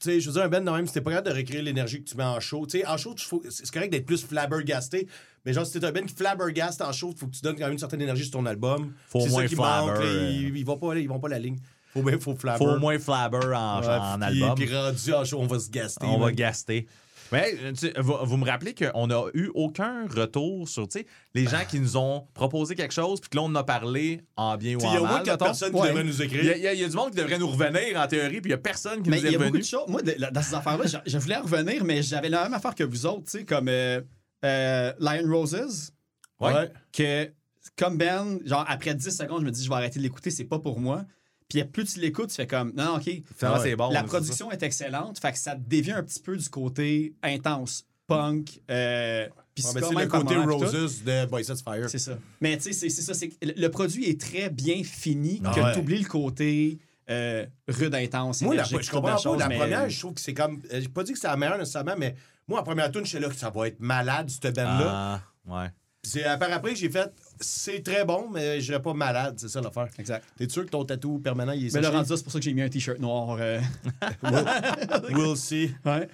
tu 0.00 0.10
sais, 0.10 0.20
je 0.20 0.26
veux 0.28 0.32
dire, 0.34 0.42
un 0.44 0.48
band, 0.48 0.72
même, 0.72 0.86
c'était 0.86 1.00
pas 1.00 1.10
capable 1.10 1.30
de 1.34 1.36
recréer 1.40 1.62
l'énergie 1.62 2.02
que 2.02 2.08
tu 2.08 2.16
mets 2.16 2.24
en 2.24 2.40
show. 2.40 2.66
Tu 2.66 2.78
sais, 2.80 2.86
en 2.86 2.96
show, 2.96 3.14
c'est 3.50 3.70
correct 3.70 3.90
d'être 3.90 4.06
plus 4.06 4.24
flabbergasté, 4.24 5.08
mais 5.44 5.52
genre, 5.52 5.66
si 5.66 5.78
t'es 5.78 5.84
un 5.86 5.92
band 5.92 6.02
qui 6.02 6.14
flabbergaste 6.14 6.80
en 6.82 6.92
show, 6.92 7.12
il 7.14 7.18
faut 7.18 7.26
que 7.26 7.34
tu 7.36 7.42
donnes 7.42 7.56
quand 7.56 7.64
même 7.64 7.72
une 7.72 7.78
certaine 7.78 8.02
énergie 8.02 8.22
sur 8.24 8.32
ton 8.32 8.46
album. 8.46 8.92
Faut 9.08 9.20
au 9.20 9.26
moins 9.26 9.42
ça 9.42 9.48
qui 9.48 9.54
flabber, 9.54 9.86
manque, 9.92 10.00
euh. 10.00 10.30
ils, 10.32 10.56
ils 10.56 10.64
vont 10.64 10.76
pas, 10.78 10.96
ils 10.96 11.08
vont 11.08 11.20
pas 11.20 11.28
la 11.28 11.38
ligne. 11.38 11.58
Faut 11.92 12.02
bien, 12.02 12.18
faut 12.18 12.34
flabber. 12.36 12.58
Faut 12.58 12.70
au 12.70 12.78
moins 12.78 12.98
flabber 12.98 13.38
en, 13.54 13.80
Ouais, 13.80 13.86
en 13.88 14.16
puis- 14.18 14.24
album. 14.42 14.54
Puis 14.56 14.76
rendu 14.76 15.12
en 15.14 15.24
show, 15.24 15.38
on 15.40 15.46
va 15.46 15.58
se 15.58 15.70
gaster. 15.70 16.06
On 16.06 16.18
va 16.18 16.32
gaster. 16.32 16.86
Mais 17.32 17.54
euh, 17.62 17.72
vous, 17.98 18.14
vous 18.22 18.36
me 18.36 18.46
rappelez 18.46 18.74
qu'on 18.74 19.06
n'a 19.06 19.22
eu 19.34 19.50
aucun 19.54 20.06
retour 20.08 20.68
sur 20.68 20.88
tu 20.88 21.00
sais, 21.00 21.06
les 21.34 21.44
gens 21.46 21.60
qui 21.68 21.78
nous 21.78 21.96
ont 21.96 22.26
proposé 22.34 22.74
quelque 22.74 22.94
chose, 22.94 23.20
puis 23.20 23.28
que 23.30 23.36
là, 23.36 23.42
on 23.42 23.46
en 23.46 23.54
a 23.56 23.64
parlé 23.64 24.22
en 24.36 24.56
bien 24.56 24.76
ou 24.76 24.78
Tu 24.78 24.86
sais, 24.86 24.92
Il 24.92 24.94
y 24.94 24.96
a 24.96 25.00
en 25.02 25.06
moins 25.06 25.22
mal. 25.24 25.38
personnes 25.38 25.72
qui 25.72 25.78
Ouais. 25.80 25.88
devraient 25.88 26.04
nous 26.04 26.12
Il 26.14 26.18
y, 26.18 26.22
a, 26.22 26.24
écrire. 26.24 26.56
il 26.56 26.62
y 26.62 26.66
a- 26.68 26.72
il 26.74 26.80
y 26.80 26.84
a 26.84 26.88
du 26.88 26.96
monde 26.96 27.10
qui 27.10 27.16
devrait 27.16 27.38
nous 27.38 27.48
revenir 27.48 28.00
en 28.00 28.06
théorie, 28.06 28.40
puis 28.40 28.42
il 28.44 28.46
n'y 28.48 28.52
a 28.54 28.58
personne 28.58 29.02
qui 29.02 29.10
Mais 29.10 29.16
nous 29.16 29.22
il 29.22 29.26
est 29.28 29.32
y 29.32 29.34
a 29.34 29.38
beaucoup 29.38 29.48
revenu. 29.48 29.60
de 29.62 29.66
choses. 29.66 29.88
Moi, 29.88 30.02
de- 30.02 30.16
dans 30.30 30.42
ces 30.42 30.54
affaires-là, 30.54 30.86
je, 30.86 30.96
je 31.10 31.18
voulais 31.18 31.36
en 31.36 31.42
revenir, 31.42 31.84
mais 31.84 32.02
j'avais 32.02 32.28
la 32.30 32.44
même 32.44 32.54
affaire 32.54 32.74
que 32.74 32.84
vous 32.84 33.04
autres, 33.06 33.24
tu 33.24 33.38
sais, 33.38 33.44
comme 33.44 33.68
euh, 33.68 34.00
euh, 34.44 34.92
Lion 34.98 35.30
Roses, 35.30 35.90
Ouais. 36.40 36.70
que 36.92 37.30
comme 37.76 37.98
Ben, 37.98 38.38
genre 38.44 38.64
après 38.68 38.94
10 38.94 39.10
secondes, 39.16 39.40
je 39.40 39.46
me 39.46 39.50
dis 39.50 39.62
je 39.64 39.68
vais 39.68 39.74
arrêter 39.74 39.98
de 39.98 40.04
l'écouter, 40.04 40.30
c'est 40.30 40.44
pas 40.44 40.58
pour 40.58 40.80
moi. 40.80 41.04
Puis 41.48 41.64
plus 41.64 41.84
tu 41.84 42.00
l'écoutes, 42.00 42.28
tu 42.28 42.34
fais 42.36 42.46
comme 42.46 42.72
non, 42.76 42.84
non, 42.84 42.96
ok. 42.96 43.04
Finalement, 43.36 43.58
Ouais. 43.60 43.64
c'est 43.70 43.76
bon. 43.76 43.90
la 43.90 44.02
production 44.04 44.50
est 44.50 44.62
excellente, 44.62 45.18
fait 45.18 45.32
que 45.32 45.38
ça 45.38 45.54
te 45.54 45.60
dévie 45.60 45.92
un 45.92 46.02
petit 46.02 46.20
peu 46.20 46.36
du 46.36 46.48
côté 46.50 47.14
intense, 47.22 47.86
punk, 48.06 48.60
euh, 48.70 49.26
puis 49.54 49.64
Ouais, 49.64 49.70
c'est 49.72 49.80
le 49.80 50.06
côté. 50.06 50.36
Roses 50.36 51.02
de 51.04 51.26
Boy 51.26 51.44
Sets 51.44 51.62
Fire. 51.64 51.88
C'est 51.88 51.98
ça. 51.98 52.18
Mais 52.40 52.56
tu 52.58 52.64
sais, 52.64 52.72
c'est 52.72 52.88
c'est 52.90 53.02
ça. 53.02 53.14
c'est 53.14 53.28
que 53.30 53.34
le 53.46 53.54
le 53.56 53.70
produit 53.70 54.08
est 54.08 54.20
très 54.20 54.50
bien 54.50 54.82
fini 54.84 55.40
que 55.40 55.60
Ouais. 55.60 55.72
tu 55.72 55.78
oublies 55.80 55.98
le 56.02 56.08
côté 56.08 56.78
euh, 57.10 57.46
rude, 57.66 57.94
intense. 57.94 58.42
Moi, 58.42 58.54
la, 58.54 58.64
je 58.64 58.76
comprends 58.90 59.16
pas. 59.16 59.36
La 59.38 59.48
mais- 59.48 59.56
première, 59.56 59.88
je 59.88 59.98
trouve 59.98 60.12
que 60.14 60.20
c'est 60.20 60.34
comme. 60.34 60.60
euh, 60.72 60.80
J'ai 60.82 60.88
pas 60.88 61.02
dit 61.02 61.14
que 61.14 61.18
c'est 61.18 61.26
la 61.28 61.36
meilleure 61.38 61.56
nécessairement, 61.56 61.94
mais 61.98 62.14
moi, 62.46 62.58
la 62.60 62.64
première 62.64 62.90
tune, 62.92 63.06
je 63.06 63.12
sais 63.12 63.20
là 63.20 63.28
que 63.30 63.34
ça 63.34 63.48
va 63.48 63.66
être 63.68 63.80
malade, 63.80 64.28
cette 64.28 64.54
band-là. 64.54 65.22
Ah, 65.46 65.62
ouais. 65.62 65.68
Puis 66.02 66.12
C'est 66.12 66.26
euh, 66.28 66.36
par 66.36 66.52
après 66.52 66.72
que 66.74 66.78
j'ai 66.78 66.90
fait. 66.90 67.10
C'est 67.40 67.82
très 67.82 68.04
bon, 68.04 68.28
mais 68.32 68.60
je 68.60 68.66
serais 68.66 68.82
pas 68.82 68.94
malade, 68.94 69.36
c'est 69.38 69.48
ça 69.48 69.60
l'affaire. 69.60 69.88
Exact. 69.98 70.24
T'es 70.36 70.48
sûr 70.48 70.64
que 70.64 70.70
ton 70.70 70.84
tatou 70.84 71.18
permanent, 71.18 71.52
il 71.52 71.66
est 71.66 71.74
Mais 71.74 71.80
le 71.80 71.88
rendu 71.88 72.08
c'est 72.16 72.22
pour 72.22 72.32
ça 72.32 72.38
que 72.38 72.44
j'ai 72.44 72.52
mis 72.54 72.62
un 72.62 72.68
t-shirt 72.68 72.98
noir. 72.98 73.36
euh, 73.40 73.60
We'll 75.10 75.36
see. 75.36 75.70
Ouais. 75.84 76.08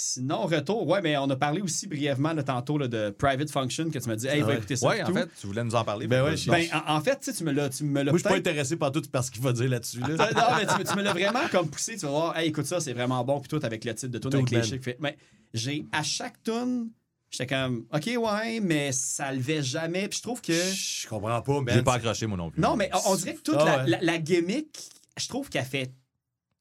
Sinon, 0.00 0.42
retour, 0.46 0.86
ouais, 0.86 1.00
mais 1.02 1.16
on 1.16 1.28
a 1.28 1.34
parlé 1.34 1.60
aussi 1.60 1.88
brièvement 1.88 2.32
là, 2.32 2.44
tantôt 2.44 2.78
là, 2.78 2.86
de 2.86 3.10
Private 3.10 3.50
Function 3.50 3.90
que 3.90 3.98
tu 3.98 4.08
m'as 4.08 4.14
dit, 4.14 4.28
hey, 4.28 4.42
va 4.42 4.54
écouter 4.54 4.76
ça. 4.76 4.86
Ouais, 4.86 5.02
en 5.02 5.06
tout. 5.06 5.14
fait, 5.14 5.28
tu 5.40 5.48
voulais 5.48 5.64
nous 5.64 5.74
en 5.74 5.82
parler. 5.84 6.06
Ben 6.06 6.22
ouais, 6.22 6.36
je- 6.36 6.48
Ben, 6.48 6.64
en, 6.86 6.94
en 6.98 7.00
fait, 7.00 7.18
tu 7.36 7.42
me 7.42 7.50
l'as 7.50 7.68
tu 7.68 7.82
me 7.82 8.02
l'as 8.04 8.12
Moi, 8.12 8.18
je 8.18 8.22
suis 8.22 8.28
pas 8.32 8.36
intéressé 8.38 8.76
par 8.76 8.92
tout 8.92 9.02
parce 9.10 9.28
qu'il 9.28 9.42
va 9.42 9.52
dire 9.52 9.68
là-dessus. 9.68 9.98
Là. 9.98 10.06
Non, 10.36 10.56
mais 10.56 10.66
tu, 10.66 10.78
me- 10.78 10.84
tu 10.84 10.96
me 10.96 11.02
l'as 11.02 11.12
vraiment 11.12 11.48
comme 11.50 11.68
poussé. 11.68 11.94
Tu 11.96 12.06
vas 12.06 12.10
voir, 12.12 12.38
hey, 12.38 12.48
écoute 12.48 12.66
ça, 12.66 12.78
c'est 12.78 12.92
vraiment 12.92 13.24
bon. 13.24 13.40
Puis 13.40 13.48
tout 13.48 13.58
avec 13.64 13.84
le 13.84 13.92
titre 13.92 14.12
de 14.12 14.18
tune 14.18 14.30
Tout 14.30 14.36
avec 14.36 14.50
les. 14.70 14.78
Fait- 14.78 14.96
Mais 15.00 15.18
j'ai, 15.52 15.84
à 15.90 16.04
chaque 16.04 16.40
tune, 16.44 16.90
j'étais 17.30 17.46
comme, 17.46 17.86
OK, 17.92 18.06
ouais, 18.18 18.60
mais 18.60 18.92
ça 18.92 19.32
levait 19.32 19.62
jamais. 19.62 20.08
Puis 20.08 20.18
je 20.18 20.22
trouve 20.22 20.40
que. 20.40 20.52
Je 20.52 21.06
comprends 21.08 21.40
pas, 21.42 21.60
man. 21.60 21.74
J'ai 21.74 21.82
pas 21.82 21.94
accroché, 21.94 22.26
moi 22.26 22.36
non 22.36 22.50
plus. 22.50 22.60
Non, 22.60 22.76
mais 22.76 22.90
on, 22.94 23.12
on 23.12 23.16
dirait 23.16 23.34
que 23.34 23.40
toute 23.42 23.56
Ah 23.58 23.64
la, 23.64 23.76
ouais. 23.84 23.90
la- 23.90 24.00
la 24.02 24.18
gimmick, 24.18 24.78
je 25.18 25.28
trouve 25.28 25.48
qu'elle 25.48 25.64
fait 25.64 25.92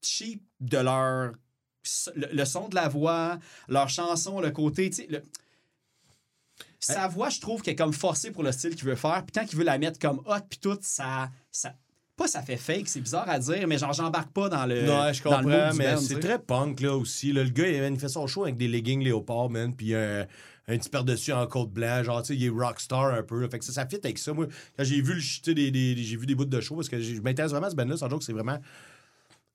cheap 0.01 0.41
de 0.59 0.77
leur. 0.77 1.31
Le, 2.15 2.27
le 2.33 2.43
son 2.45 2.67
de 2.67 2.75
la 2.75 2.89
voix, 2.89 3.39
leur 3.69 3.87
chanson, 3.87 4.41
le 4.41 4.51
côté, 4.51 4.89
tu 4.89 4.97
sais. 4.97 5.07
le- 5.09 5.23
Sa 6.79 7.07
voix, 7.07 7.29
je 7.29 7.39
trouve 7.39 7.61
qu'elle 7.61 7.73
est 7.73 7.77
comme 7.77 7.93
forcée 7.93 8.31
pour 8.31 8.43
le 8.43 8.51
style 8.51 8.75
qu'il 8.75 8.85
veut 8.85 8.95
faire. 8.95 9.23
Puis 9.25 9.31
quand 9.33 9.51
il 9.51 9.57
veut 9.57 9.63
la 9.63 9.77
mettre 9.77 9.97
comme 9.99 10.19
hot, 10.25 10.41
puis 10.49 10.59
tout, 10.59 10.77
ça, 10.81 11.29
ça. 11.51 11.73
Pas 12.15 12.27
ça 12.27 12.41
fait 12.41 12.57
fake, 12.57 12.87
c'est 12.87 12.99
bizarre 12.99 13.29
à 13.29 13.37
dire, 13.37 13.67
mais 13.67 13.77
genre, 13.77 13.93
j'embarque 13.93 14.31
pas 14.31 14.49
dans 14.49 14.65
le. 14.65 14.81
Non, 14.85 15.13
je 15.13 15.23
dans 15.23 15.39
le 15.39 15.43
comprends, 15.43 15.73
mais 15.75 15.97
c'est 15.97 16.19
très 16.19 16.39
punk, 16.39 16.79
là, 16.81 16.95
aussi. 16.97 17.31
Là, 17.31 17.43
le 17.43 17.51
gars, 17.51 17.67
il, 17.67 17.93
il 17.93 17.99
fait 17.99 18.09
son 18.09 18.25
show 18.25 18.43
avec 18.43 18.57
des 18.57 18.67
leggings 18.67 19.03
léopard, 19.03 19.49
man, 19.51 19.75
puis 19.75 19.93
un, 19.93 20.25
un 20.69 20.77
petit 20.77 20.89
par-dessus 20.89 21.31
en 21.31 21.47
côte 21.47 21.71
blanc. 21.71 22.03
Genre, 22.03 22.21
tu 22.21 22.27
sais, 22.27 22.35
il 22.35 22.43
est 22.45 22.49
rockstar 22.49 23.13
un 23.13 23.23
peu. 23.23 23.39
là. 23.41 23.49
Fait 23.49 23.59
que 23.59 23.65
ça, 23.65 23.71
ça 23.71 23.87
fit 23.87 23.95
avec 24.03 24.17
ça. 24.17 24.33
Moi, 24.33 24.47
quand 24.77 24.83
j'ai 24.83 25.01
vu 25.01 25.13
le 25.15 25.53
des, 25.53 25.71
des- 25.71 25.95
j'ai 25.97 26.17
vu 26.17 26.25
des 26.25 26.35
bouts 26.35 26.45
de 26.45 26.59
show, 26.61 26.75
parce 26.75 26.89
que 26.89 26.99
je 26.99 27.21
m'intéresse 27.21 27.51
vraiment 27.51 27.67
à 27.67 27.69
ce 27.71 27.75
band-là, 27.75 27.97
sans 27.97 28.09
joke, 28.09 28.23
c'est 28.23 28.33
vraiment... 28.33 28.59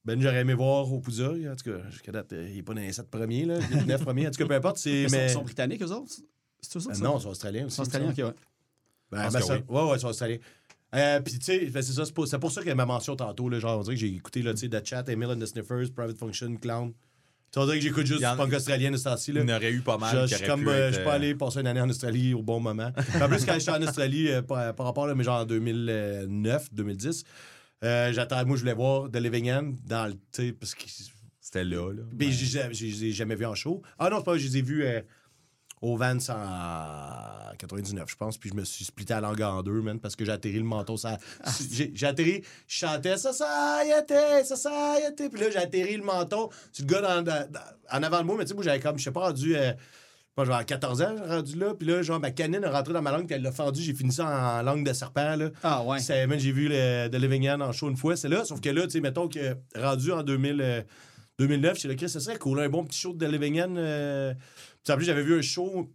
Ben, 0.04 0.20
j'aurais 0.20 0.40
aimé 0.40 0.54
voir 0.54 0.92
au 0.92 0.98
Pouza. 0.98 1.30
En 1.30 1.54
tout 1.54 1.70
cas, 1.70 1.88
jusqu'à 1.90 2.10
date, 2.12 2.32
euh, 2.32 2.48
il 2.50 2.58
est 2.58 2.62
pas 2.62 2.74
dans 2.74 2.80
les 2.80 2.92
7 2.92 3.08
premiers, 3.08 3.44
là. 3.44 3.58
Les 3.70 3.84
9 3.84 4.02
premiers. 4.02 4.26
En 4.26 4.30
tout 4.30 4.38
cas, 4.38 4.46
peu 4.46 4.54
importe, 4.54 4.78
c'est... 4.78 5.06
Mais 5.10 5.18
Mais... 5.18 5.26
Ils 5.26 5.30
sont 5.30 5.42
britanniques, 5.42 5.82
eux 5.82 5.92
autres? 5.92 6.12
C'est 6.60 6.76
autres? 6.76 6.90
Euh, 6.90 6.94
ça? 6.94 7.04
non, 7.04 7.18
ils 7.18 7.22
sont 7.22 7.28
australiens 7.28 7.60
Ils 7.62 7.66
aussi. 7.66 7.76
sont 7.76 7.82
australiens, 7.82 8.10
ok, 8.10 8.18
ouais. 8.18 8.24
Ben, 9.10 9.28
ben, 9.30 9.38
que 9.38 9.44
ça- 9.44 9.54
oui. 9.56 9.62
Ouais, 9.68 9.82
ouais, 9.90 9.96
ils 9.96 10.00
sont 10.00 10.08
australiens. 10.08 10.38
Euh, 10.94 11.20
Puis, 11.20 11.38
tu 11.38 11.44
sais, 11.44 11.66
ben, 11.66 11.82
c'est 11.82 11.92
ça, 11.92 12.04
c'est 12.04 12.12
pour, 12.12 12.26
c'est 12.26 12.38
pour 12.38 12.50
ça 12.50 12.62
que 12.62 12.70
ma 12.70 12.84
mention 12.84 13.14
tantôt, 13.16 13.48
là, 13.48 13.58
genre, 13.60 13.78
on 13.78 13.82
dirait 13.82 13.94
que 13.94 14.00
j'ai 14.00 14.08
écouté, 14.14 14.42
là, 14.42 14.52
tu 14.54 14.60
sais, 14.60 14.68
The 14.68 14.84
Chat, 14.84 15.04
Emil 15.08 15.28
and 15.28 15.38
the 15.38 15.46
Sniffers, 15.46 15.90
Private 15.94 16.18
Function, 16.18 16.56
Clown. 16.56 16.92
Tu 17.52 17.60
que 17.60 17.80
j'écoute 17.80 18.06
juste 18.06 18.20
du 18.20 18.36
punk 18.36 18.52
australien 18.54 18.90
de 18.90 18.96
ce 18.96 19.04
temps-ci, 19.04 19.30
là. 19.30 19.42
Il 19.42 19.50
y 19.50 19.52
en 19.52 19.56
aurait 19.56 19.70
eu 19.72 19.80
pas 19.82 19.98
mal. 19.98 20.26
Je, 20.26 20.34
suis 20.36 20.46
comme, 20.46 20.66
euh, 20.68 20.88
être, 20.88 20.88
je 20.88 20.94
suis 20.96 21.04
pas 21.04 21.12
allé 21.12 21.34
passer 21.34 21.60
une 21.60 21.66
année 21.66 21.82
en 21.82 21.88
Australie 21.90 22.32
au 22.32 22.42
bon 22.42 22.60
moment. 22.60 22.90
En 23.20 23.28
plus, 23.28 23.44
quand 23.44 23.58
j'étais 23.58 23.70
en 23.70 23.82
Australie, 23.82 24.28
euh, 24.30 24.40
par, 24.40 24.74
par 24.74 24.86
rapport, 24.86 25.14
mais 25.14 25.22
genre 25.22 25.40
en 25.42 25.44
2009, 25.44 26.72
2010, 26.72 27.24
euh, 27.84 28.12
j'attends, 28.12 28.46
moi, 28.46 28.56
je 28.56 28.62
voulais 28.62 28.72
voir 28.74 29.10
The 29.10 29.16
Living 29.16 29.50
End 29.52 29.72
dans 29.86 30.06
le, 30.06 30.52
parce 30.52 30.74
que 30.74 30.84
C'était 31.40 31.64
là, 31.64 31.92
là. 31.92 32.02
puis 32.18 32.32
je 32.32 32.44
je- 32.46 32.72
je 32.72 32.84
les 32.86 33.04
ai 33.06 33.12
jamais 33.12 33.34
vus 33.34 33.44
en 33.46 33.54
show. 33.54 33.82
Ah 33.98 34.08
non, 34.08 34.18
c'est 34.18 34.24
pas 34.24 34.38
je 34.38 34.46
les 34.46 34.56
ai 34.56 34.62
vus 34.62 34.84
euh, 34.84 35.02
au 35.82 35.96
Vans 35.96 36.16
en 36.30 37.56
99, 37.58 38.08
je 38.08 38.16
pense. 38.16 38.38
Puis 38.38 38.50
je 38.50 38.54
me 38.54 38.64
suis 38.64 38.84
splitté 38.84 39.14
la 39.14 39.20
langue 39.20 39.42
en 39.42 39.62
deux, 39.62 39.80
man, 39.82 39.98
parce 40.00 40.16
que 40.16 40.24
j'ai 40.24 40.32
atterri 40.32 40.58
le 40.58 40.64
menton. 40.64 40.96
Ça, 40.96 41.18
j'ai, 41.70 41.92
j'ai 41.94 42.06
atterri, 42.06 42.42
je 42.66 42.76
chantais 42.76 43.16
Society, 43.16 44.46
Society. 44.46 45.28
Puis 45.30 45.40
là, 45.40 45.50
j'ai 45.50 45.58
atterri 45.58 45.96
le 45.96 46.04
menton. 46.04 46.48
Tu 46.72 46.82
le 46.82 46.88
gars 46.88 47.00
dans- 47.22 47.46
en 47.92 48.02
avant 48.02 48.20
de 48.20 48.24
moi, 48.24 48.36
mais 48.38 48.44
tu 48.44 48.48
sais, 48.50 48.54
moi, 48.54 48.64
j'avais 48.64 48.80
comme, 48.80 48.98
je 48.98 49.04
sais 49.04 49.12
pas, 49.12 49.20
rendu. 49.20 49.56
euh, 49.56 49.72
pas 50.34 50.46
genre 50.46 50.64
14 50.64 51.02
ans, 51.02 51.14
j'ai 51.18 51.24
rendu 51.30 51.58
là. 51.58 51.74
Puis 51.74 51.86
là, 51.86 52.00
genre, 52.00 52.18
ma 52.18 52.30
canine 52.30 52.64
est 52.64 52.68
rentrée 52.68 52.94
dans 52.94 53.02
ma 53.02 53.12
langue, 53.12 53.26
puis 53.26 53.34
elle 53.34 53.42
l'a 53.42 53.52
fendu. 53.52 53.82
J'ai 53.82 53.92
fini 53.92 54.10
ça 54.12 54.60
en 54.60 54.62
langue 54.62 54.82
de 54.86 54.92
serpent, 54.94 55.36
là. 55.36 55.50
Ah 55.62 55.84
ouais. 55.84 55.98
C'est- 56.00 56.26
man, 56.26 56.38
j'ai 56.38 56.52
vu 56.52 56.68
le, 56.70 57.08
The 57.08 57.16
Living 57.16 57.50
End 57.50 57.60
en 57.60 57.70
show 57.72 57.90
une 57.90 57.98
fois, 57.98 58.16
c'est 58.16 58.30
là. 58.30 58.42
Sauf 58.46 58.60
que 58.62 58.70
là, 58.70 58.84
tu 58.84 58.92
sais, 58.92 59.00
mettons 59.00 59.28
que 59.28 59.56
rendu 59.76 60.10
en 60.10 60.22
2000, 60.22 60.60
euh, 60.62 60.80
2009, 61.38 61.78
chez 61.78 61.88
le 61.88 61.96
Chris, 61.96 62.08
ce 62.08 62.18
serait 62.18 62.38
cool, 62.38 62.60
un 62.60 62.68
bon 62.70 62.82
petit 62.84 62.98
show 62.98 63.12
de 63.12 63.26
The 63.26 63.30
Living 63.30 63.60
End. 63.60 63.74
euh. 63.76 64.32
Puis 64.84 64.92
en 64.92 64.96
plus, 64.96 65.04
j'avais 65.04 65.22
vu 65.22 65.38
un 65.38 65.42
show. 65.42 65.90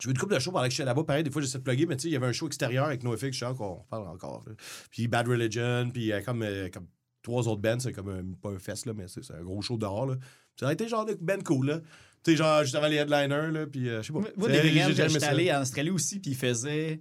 J'ai 0.00 0.08
vu 0.08 0.12
une 0.14 0.18
couple 0.18 0.34
de 0.34 0.38
shows 0.40 0.50
pendant 0.52 0.64
que 0.64 0.70
j'étais 0.70 0.84
là-bas. 0.84 1.04
Pareil, 1.04 1.22
des 1.22 1.30
fois, 1.30 1.42
j'essaie 1.42 1.58
de 1.58 1.62
plugger, 1.62 1.86
mais 1.86 1.96
tu 1.96 2.02
sais, 2.04 2.08
il 2.08 2.12
y 2.12 2.16
avait 2.16 2.26
un 2.26 2.32
show 2.32 2.46
extérieur 2.46 2.86
avec 2.86 3.02
NoFX, 3.04 3.32
je 3.32 3.38
sais 3.46 3.54
qu'on 3.56 3.84
parle 3.90 4.08
encore. 4.08 4.42
là. 4.46 4.54
Puis 4.90 5.06
Bad 5.06 5.28
Religion, 5.28 5.90
puis 5.92 6.12
euh, 6.12 6.20
comme, 6.22 6.42
euh, 6.42 6.68
comme 6.70 6.86
trois 7.22 7.46
autres 7.46 7.60
bands, 7.60 7.78
c'est 7.78 7.92
comme 7.92 8.08
un, 8.08 8.22
pas 8.40 8.48
un 8.50 8.58
fest, 8.58 8.86
là, 8.86 8.94
mais 8.94 9.06
c'est 9.06 9.22
c'est 9.22 9.34
un 9.34 9.42
gros 9.42 9.60
show 9.62 9.76
dehors. 9.76 10.06
Là. 10.06 10.16
Ça 10.58 10.68
a 10.68 10.72
été 10.72 10.88
genre 10.88 11.04
de 11.04 11.14
band 11.20 11.38
cool, 11.44 11.66
là. 11.66 11.80
Tu 12.24 12.32
sais, 12.32 12.36
genre, 12.36 12.62
juste 12.62 12.74
avant 12.74 12.88
les 12.88 12.96
headliners, 12.96 13.50
là, 13.52 13.66
puis 13.66 13.88
euh, 13.88 14.00
je 14.02 14.06
sais 14.08 14.12
pas. 14.12 14.20
Moi, 14.20 14.28
moi, 14.36 14.48
C'est- 14.48 14.62
j'ai 14.62 14.94
j'étais 14.94 15.18
ça. 15.20 15.28
allé 15.28 15.52
en 15.52 15.60
Australie 15.62 15.90
aussi, 15.90 16.20
puis 16.20 16.30
il 16.32 16.36
faisait. 16.36 16.96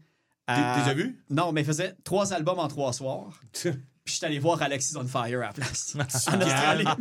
T'es- 0.47 0.53
à- 0.53 0.73
t'es 0.75 0.81
déjà 0.81 0.93
vu? 0.93 1.23
Non, 1.29 1.51
mais 1.53 1.61
il 1.61 1.65
faisait 1.65 1.95
trois 2.03 2.33
albums 2.33 2.59
en 2.59 2.67
trois 2.67 2.91
soirs. 2.93 3.39
Puis 4.03 4.15
j'étais 4.15 4.25
allé 4.25 4.39
voir 4.39 4.59
Alexis 4.61 4.95
on 4.97 5.05
Fire 5.05 5.39
à 5.41 5.45
la 5.47 5.53
place. 5.53 5.95
en 6.27 6.41
Australie. 6.41 6.85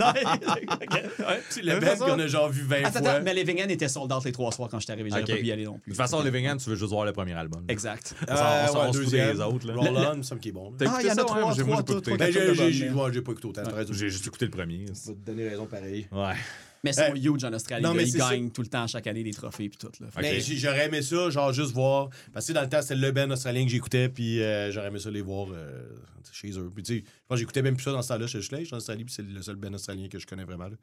Ouais. 1.21 1.41
Mais 1.65 1.81
band 1.81 1.87
ça- 1.97 2.05
qu'on 2.07 2.19
a 2.19 2.27
genre 2.27 2.49
vu 2.51 2.63
20 2.63 2.77
Attends, 2.85 2.99
fois. 3.01 3.11
attends, 3.11 3.25
mais 3.25 3.35
Living 3.35 3.63
End 3.63 3.69
était 3.69 3.89
sold 3.89 4.13
out 4.13 4.25
les 4.25 4.33
trois 4.33 4.53
soirs 4.53 4.69
quand 4.71 4.79
j'étais 4.81 4.93
arrivé. 4.93 5.11
J'aurais 5.11 5.23
Ok. 5.23 5.29
pas 5.31 5.37
pu 5.37 5.47
y 5.47 5.53
aller 5.53 5.65
non 5.65 5.79
plus. 5.79 5.91
De 5.93 5.97
toute 5.97 6.03
façon, 6.03 6.23
Living 6.23 6.49
End, 6.49 6.57
tu 6.57 6.71
veux 6.71 6.77
juste 6.77 6.91
voir 6.91 7.05
le 7.05 7.13
premier 7.13 7.33
album. 7.35 7.65
Exact. 7.69 8.15
On 8.29 8.37
s'en- 8.37 8.43
on 8.43 8.67
s'en- 8.73 8.89
Euh, 8.89 8.91
deuxième. 8.93 9.35
des 9.37 9.41
autres, 9.43 9.67
là. 9.67 9.75
Roll 9.75 9.89
On, 9.89 10.13
il 10.13 10.19
me 10.19 10.23
semble 10.23 10.41
qu'il 10.41 10.51
est 10.51 10.53
bon. 10.53 10.71
là. 10.71 10.77
T'as 10.79 10.85
Ah, 10.91 10.99
il 11.01 11.07
y 11.07 11.09
en 11.09 11.13
a 11.13 11.15
ça, 11.15 11.25
trois, 11.25 11.37
ouais? 11.37 11.43
Moi, 11.43 11.53
j'ai- 11.57 11.65
pas 11.65 11.71
écouté. 11.81 12.73
j'ai, 12.73 12.91
ouais, 12.91 13.21
pas 13.23 13.33
écouté 13.33 13.47
autant. 13.49 13.63
J'ai 13.91 14.09
juste 14.11 14.27
écouté 14.27 14.45
le 14.47 14.51
premier. 14.51 14.87
Je 14.87 15.09
vais 15.11 15.15
te 15.17 15.27
donner 15.27 15.49
raison 15.49 15.67
pareil. 15.67 16.07
Ouais. 16.13 16.35
Mais 16.83 16.93
ils 16.93 16.95
sont 16.95 17.03
Euh, 17.03 17.15
huge 17.35 17.45
en 17.45 17.53
Australie. 17.53 17.83
non, 17.85 17.93
mais 17.93 18.05
ils 18.05 18.13
ça. 18.13 18.31
gagnent 18.31 18.51
tout 18.51 18.63
le 18.63 18.69
temps, 18.69 18.87
chaque 18.87 19.07
année, 19.07 19.23
des 19.23 19.33
trophées 19.35 19.69
puis 19.69 19.77
tout. 19.77 19.91
Là. 20.01 20.07
Mais 20.17 20.41
j'ai- 20.41 20.57
j'aurais 20.57 20.87
aimé 20.87 21.03
ça, 21.03 21.29
genre 21.29 21.53
juste 21.53 21.73
voir. 21.73 22.09
Parce 22.33 22.47
que 22.47 22.53
dans 22.55 22.63
le 22.63 22.69
temps, 22.71 22.81
c'était 22.81 22.97
le 22.97 23.13
band 23.13 23.31
australien 23.31 23.65
que 23.65 23.71
j'écoutais, 23.71 24.09
puis 24.09 24.43
euh, 24.43 24.71
j'aurais 24.73 24.87
aimé 24.89 24.99
ça 24.99 25.11
les 25.11 25.21
voir 25.21 25.49
euh, 25.53 25.89
chez 26.33 26.51
eux. 26.59 26.71
Puis 26.75 26.83
tu 26.83 26.95
sais, 26.99 27.05
je 27.05 27.11
pense 27.29 27.39
j'écoutais 27.39 27.61
même 27.63 27.77
plus 27.77 27.85
ça 27.85 27.93
dans 27.93 28.01
ce 28.01 28.09
temps-là 28.09 28.27
chez 28.27 28.41
Schleich, 28.41 28.73
en 28.73 28.79
Australie, 28.79 29.05
puis 29.05 29.13
c'est 29.15 29.23
le 29.23 29.43
seul 29.43 29.57
band 29.57 29.75
australien 29.75 30.09
que 30.09 30.19
je 30.19 30.27
connais 30.27 30.45
vraiment. 30.45 30.69
Là. 30.69 30.77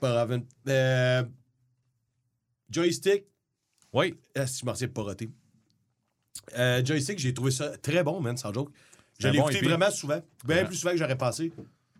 Pas 0.00 0.10
grave. 0.26 0.42
Euh, 0.68 1.22
Joystick, 2.70 3.24
Oui. 3.92 4.14
ah, 4.36 4.46
si 4.46 4.60
je 4.60 4.64
m'en 4.66 4.72
pas. 4.74 5.14
Euh, 6.58 6.84
Joystick, 6.84 7.18
j'ai 7.18 7.32
trouvé 7.34 7.50
ça 7.50 7.76
très 7.78 8.02
bon, 8.02 8.20
man, 8.20 8.36
sans 8.36 8.52
joke. 8.52 8.70
Je 9.18 9.28
l'ai 9.28 9.38
bon 9.38 9.44
écouté 9.44 9.58
EP. 9.58 9.68
vraiment 9.68 9.90
souvent. 9.90 10.20
Bien 10.44 10.56
Ouais. 10.56 10.64
plus 10.64 10.76
souvent 10.76 10.90
que 10.92 10.98
j'aurais 10.98 11.16
pensé. 11.18 11.52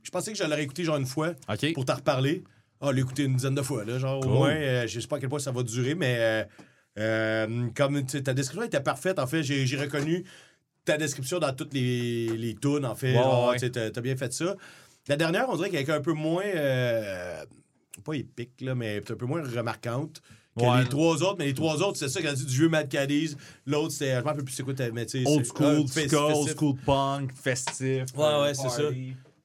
Je 0.05 0.11
pensais 0.11 0.31
que 0.33 0.39
je 0.39 0.45
l'aurais 0.45 0.63
écouté 0.63 0.85
genre 0.85 0.97
une 0.99 1.07
fois 1.07 1.33
pour 1.75 1.85
t'en 1.85 1.95
reparler. 1.97 2.45
Ah, 2.81 2.93
l'écouter 2.93 3.25
une 3.25 3.35
dizaine 3.37 3.55
de 3.55 3.63
fois, 3.63 3.85
là. 3.85 3.99
Genre, 3.99 4.21
Cool. 4.21 4.31
au 4.31 4.35
moins, 4.35 4.51
euh, 4.55 4.87
je 4.87 5.01
sais 5.01 5.07
pas 5.09 5.17
à 5.17 5.19
quel 5.21 5.29
point 5.31 5.39
ça 5.39 5.51
va 5.53 5.63
durer, 5.63 5.95
mais 5.95 6.17
euh, 6.19 6.45
euh, 6.99 7.69
comme 7.75 8.05
ta 8.05 8.35
description 8.35 8.63
était 8.67 8.81
parfaite, 8.81 9.19
en 9.19 9.27
fait, 9.27 9.43
j'ai 9.43 9.77
reconnu 9.77 10.25
ta 10.85 10.99
description 10.99 11.39
dans 11.39 11.53
toutes 11.55 11.73
les, 11.73 12.29
les 12.37 12.55
tunes, 12.55 12.85
en 12.85 12.95
fait. 12.95 13.17
Ouais. 13.17 13.59
tu 13.59 13.71
t'as 13.71 14.01
bien 14.03 14.17
fait 14.17 14.33
ça. 14.35 14.55
La 15.09 15.17
dernière, 15.17 15.47
on 15.49 15.57
dirait 15.57 15.71
qu'elle 15.71 15.89
est 15.89 15.91
un 15.91 16.01
peu 16.03 16.13
moins. 16.13 16.43
pas 18.05 18.13
épique, 18.15 18.61
là, 18.61 18.75
mais 18.75 18.99
un 18.99 19.15
peu 19.17 19.27
moins 19.27 19.43
remarquante. 19.43 20.21
Que 20.59 20.65
Ouais. 20.65 20.83
les 20.83 20.89
trois 20.89 21.21
autres, 21.23 21.37
mais 21.39 21.47
les 21.47 21.55
trois 21.55 21.83
autres, 21.83 21.99
c'est 21.99 22.09
ça 22.09 22.21
qui 22.21 22.29
a 22.29 22.33
dit 22.35 22.45
du 22.45 22.53
vieux 22.55 22.69
Mad 22.69 22.89
Caddies. 22.89 23.35
L'autre, 23.67 23.93
c'est. 23.93 24.13
Je 24.15 24.19
me 24.21 24.23
rappelle 24.25 24.45
plus 24.45 24.55
c'est 24.55 24.63
quoi, 24.63 24.73
tu 24.75 24.85
sais. 24.85 25.25
Old 25.27 25.45
school, 25.47 25.89
ska, 25.89 26.01
festif. 26.01 26.19
old 26.21 26.57
school 26.57 26.75
punk, 26.87 27.33
festif. 27.35 28.05
Ouais, 28.17 28.41
ouais, 28.43 28.55
c'est 28.55 28.69
ça. 28.69 28.83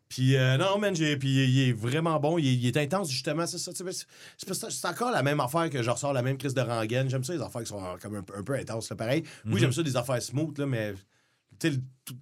Puis 0.09 0.35
euh, 0.35 0.57
non, 0.57 0.79
man, 0.79 0.95
j'ai, 0.95 1.17
puis 1.17 1.29
il 1.29 1.69
est 1.69 1.71
vraiment 1.71 2.19
bon. 2.19 2.39
Il 2.39 2.47
est, 2.47 2.53
il 2.55 2.65
est 2.65 2.77
intense, 2.77 3.11
justement. 3.11 3.45
C'est 3.45 3.59
ça. 3.59 3.71
C'est, 3.75 3.83
c'est, 3.91 4.71
c'est 4.71 4.87
encore 4.87 5.11
la 5.11 5.21
même 5.21 5.39
affaire 5.39 5.69
que 5.69 5.83
je 5.83 5.89
ressors 5.89 6.13
la 6.13 6.23
même 6.23 6.37
crise 6.37 6.55
de 6.55 6.61
rengaine. 6.61 7.09
J'aime 7.09 7.23
ça, 7.23 7.33
les 7.33 7.41
affaires 7.41 7.61
qui 7.61 7.67
sont 7.67 7.81
comme 8.01 8.15
un, 8.15 8.23
peu- 8.23 8.35
un 8.35 8.43
peu 8.43 8.53
intenses. 8.55 8.89
Là, 8.89 8.95
pareil. 8.95 9.23
Mhm. 9.45 9.53
Oui, 9.53 9.59
j'aime 9.59 9.71
ça, 9.71 9.83
des 9.83 9.95
affaires 9.95 10.21
smooth, 10.21 10.57
là, 10.57 10.65
mais 10.65 10.95
tu 11.59 11.69
le, 11.69 11.77
tout- 12.05 12.17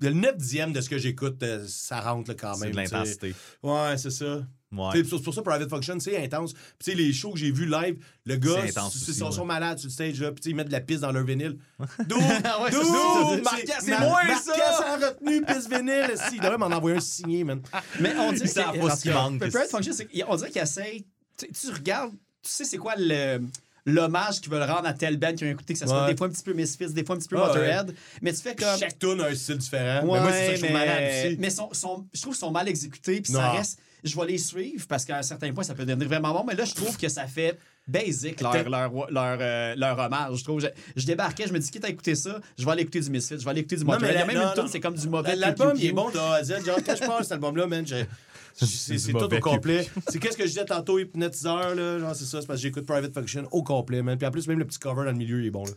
le 0.00 0.10
9 0.10 0.36
dixième 0.36 0.72
de 0.72 0.80
ce 0.80 0.88
que 0.88 0.98
j'écoute, 0.98 1.42
euh, 1.42 1.64
ça 1.66 2.00
rentre 2.00 2.30
là, 2.30 2.36
quand 2.38 2.54
C'est 2.54 2.66
même. 2.66 2.74
de 2.76 2.80
tu 2.82 2.86
sais. 2.88 2.94
l'intensité. 2.94 3.34
Ouais, 3.64 3.98
c'est 3.98 4.10
ça. 4.10 4.46
Ouais. 4.72 5.02
C'est 5.04 5.22
pour 5.22 5.34
ça, 5.34 5.42
Private 5.42 5.68
Function, 5.68 6.00
c'est 6.00 6.16
intense. 6.16 6.54
Puis, 6.54 6.62
tu 6.82 6.90
sais, 6.92 6.96
les 6.96 7.12
shows 7.12 7.32
que 7.32 7.38
j'ai 7.38 7.50
vus 7.50 7.66
live, 7.66 7.96
le 8.24 8.36
gars, 8.36 8.64
ils 8.64 8.72
sont, 8.72 9.30
ouais. 9.40 9.44
malades 9.44 9.78
sur 9.78 9.88
le 9.88 9.92
stage, 9.92 10.20
là. 10.20 10.32
Puis, 10.32 10.40
tu 10.40 10.44
sais, 10.44 10.50
ils 10.50 10.56
mettent 10.56 10.68
de 10.68 10.72
la 10.72 10.80
pisse 10.80 11.00
dans 11.00 11.12
leur 11.12 11.24
vinyle. 11.24 11.58
D'où? 12.08 12.18
D'où? 12.18 12.22
c'est 12.70 12.84
ça, 12.84 13.02
moi, 13.10 13.40
Marquez 13.42 13.66
ça! 13.66 14.72
sans 14.78 15.06
retenue, 15.06 15.44
pisse 15.44 15.68
vinyle. 15.68 16.14
Si, 16.28 16.36
il 16.36 16.40
devrait 16.40 16.58
m'en 16.58 16.66
envoyer 16.66 16.96
un 16.96 17.00
signé, 17.00 17.44
man? 17.44 17.60
Mais 18.00 18.14
on 18.18 18.32
qui 18.32 19.10
manque. 19.10 19.38
Private 19.38 19.68
Function, 19.70 19.92
qu'on 20.26 20.36
dirait 20.36 20.50
qu'ils 20.50 20.62
essayent. 20.62 21.04
Tu, 21.36 21.70
regardes, 21.70 22.12
tu 22.42 22.50
sais, 22.50 22.64
c'est 22.64 22.78
quoi 22.78 22.94
le. 22.96 23.40
L'hommage 23.84 24.40
qu'ils 24.40 24.52
veulent 24.52 24.62
rendre 24.62 24.86
à 24.86 24.92
telle 24.92 25.16
band 25.16 25.34
qui 25.34 25.42
ont 25.44 25.48
écouté, 25.48 25.72
que 25.72 25.78
ça 25.80 25.88
soit 25.88 26.04
Ouais. 26.04 26.12
des 26.12 26.16
fois 26.16 26.28
un 26.28 26.30
petit 26.30 26.44
peu 26.44 26.52
Misfits, 26.52 26.92
des 26.92 27.04
fois 27.04 27.16
un 27.16 27.18
petit 27.18 27.26
peu 27.28 27.36
Ah, 27.36 27.48
Motorhead. 27.48 27.92
Mais 28.20 28.32
tu 28.32 28.40
fais 28.40 28.54
comme. 28.54 28.78
Chaque 28.78 28.96
tune 28.96 29.20
a 29.20 29.26
un 29.26 29.34
style 29.34 29.58
différent. 29.58 30.06
Ouais, 30.06 30.20
mais 30.20 30.20
moi, 30.20 30.32
c'est 30.32 30.46
ça 30.46 30.50
que 30.52 30.56
je 30.56 30.62
trouve 30.62 30.72
malade 30.72 31.26
aussi. 31.26 31.36
mais 31.40 31.50
sont, 31.50 31.68
sont- 31.72 32.06
je 32.14 32.20
trouve 32.22 32.32
qu'ils 32.34 32.40
sont 32.40 32.50
mal 32.52 32.68
exécutés, 32.68 33.20
puis 33.20 33.32
ça 33.32 33.50
reste. 33.50 33.80
Je 34.04 34.16
vais 34.18 34.26
les 34.26 34.38
suivre 34.38 34.84
parce 34.88 35.04
qu'à 35.04 35.18
un 35.18 35.22
certain 35.22 35.52
point, 35.52 35.62
ça 35.62 35.74
peut 35.74 35.84
devenir 35.86 36.08
vraiment 36.08 36.32
bon, 36.32 36.44
mais 36.46 36.54
là, 36.54 36.64
je 36.64 36.74
trouve 36.74 36.96
que 36.96 37.08
ça 37.08 37.26
fait 37.26 37.56
basic 37.86 38.40
leur, 38.40 38.52
T'as- 38.52 38.62
leur, 38.64 38.92
leur, 39.10 39.38
euh, 39.40 39.74
leur 39.76 39.98
hommage. 39.98 40.38
Je 40.38 40.44
trouve. 40.44 40.60
Je, 40.60 40.66
je 40.96 41.06
débarquais, 41.06 41.46
je 41.46 41.52
me 41.52 41.58
dis, 41.58 41.70
quitte 41.70 41.84
à 41.84 41.88
écouter 41.88 42.14
ça, 42.14 42.40
je 42.58 42.64
vais 42.64 42.70
aller 42.72 42.82
écouter 42.82 43.00
du 43.00 43.10
Misfits, 43.10 43.38
je 43.38 43.44
vais 43.44 43.50
aller 43.50 43.60
écouter 43.60 43.76
du 43.76 43.84
mais 43.84 43.92
Il 44.00 44.02
y 44.02 44.08
a 44.08 44.12
la- 44.12 44.24
même 44.26 44.36
non, 44.36 44.48
une 44.48 44.54
tune, 44.54 44.68
c'est 44.68 44.80
comme 44.80 44.94
du 44.94 45.08
mauvais. 45.08 45.36
L'album, 45.36 45.72
il 45.76 45.86
est 45.86 45.92
bon 45.92 46.10
de 46.10 46.18
A 46.18 46.34
à 46.34 46.42
Z. 46.44 46.64
Genre, 46.64 46.78
quand 46.84 46.94
je 46.96 47.00
parle 47.06 47.18
de 47.20 47.22
cet 47.24 47.32
album-là, 47.32 47.66
man, 47.66 47.86
j'ai- 47.86 48.06
c'est 48.54 49.12
tout 49.12 49.18
au 49.36 49.40
complet. 49.40 49.88
C'est 50.08 50.18
qu'est-ce 50.18 50.36
que 50.36 50.42
je 50.44 50.48
disais 50.48 50.64
tantôt, 50.64 50.98
hypnotiseur, 50.98 51.74
là. 51.74 51.98
Genre, 51.98 52.14
c'est 52.14 52.24
ça, 52.24 52.40
c'est 52.40 52.46
parce 52.46 52.58
que 52.58 52.62
j'écoute 52.64 52.84
Private 52.86 53.14
Function 53.14 53.48
au 53.50 53.62
complet, 53.62 54.02
man. 54.02 54.18
Puis 54.18 54.26
en 54.26 54.30
plus, 54.30 54.46
même 54.48 54.58
le 54.58 54.66
petit 54.66 54.78
cover 54.78 55.04
dans 55.04 55.12
le 55.12 55.16
milieu, 55.16 55.40
il 55.40 55.46
est 55.46 55.50
bon, 55.50 55.64
là. 55.64 55.72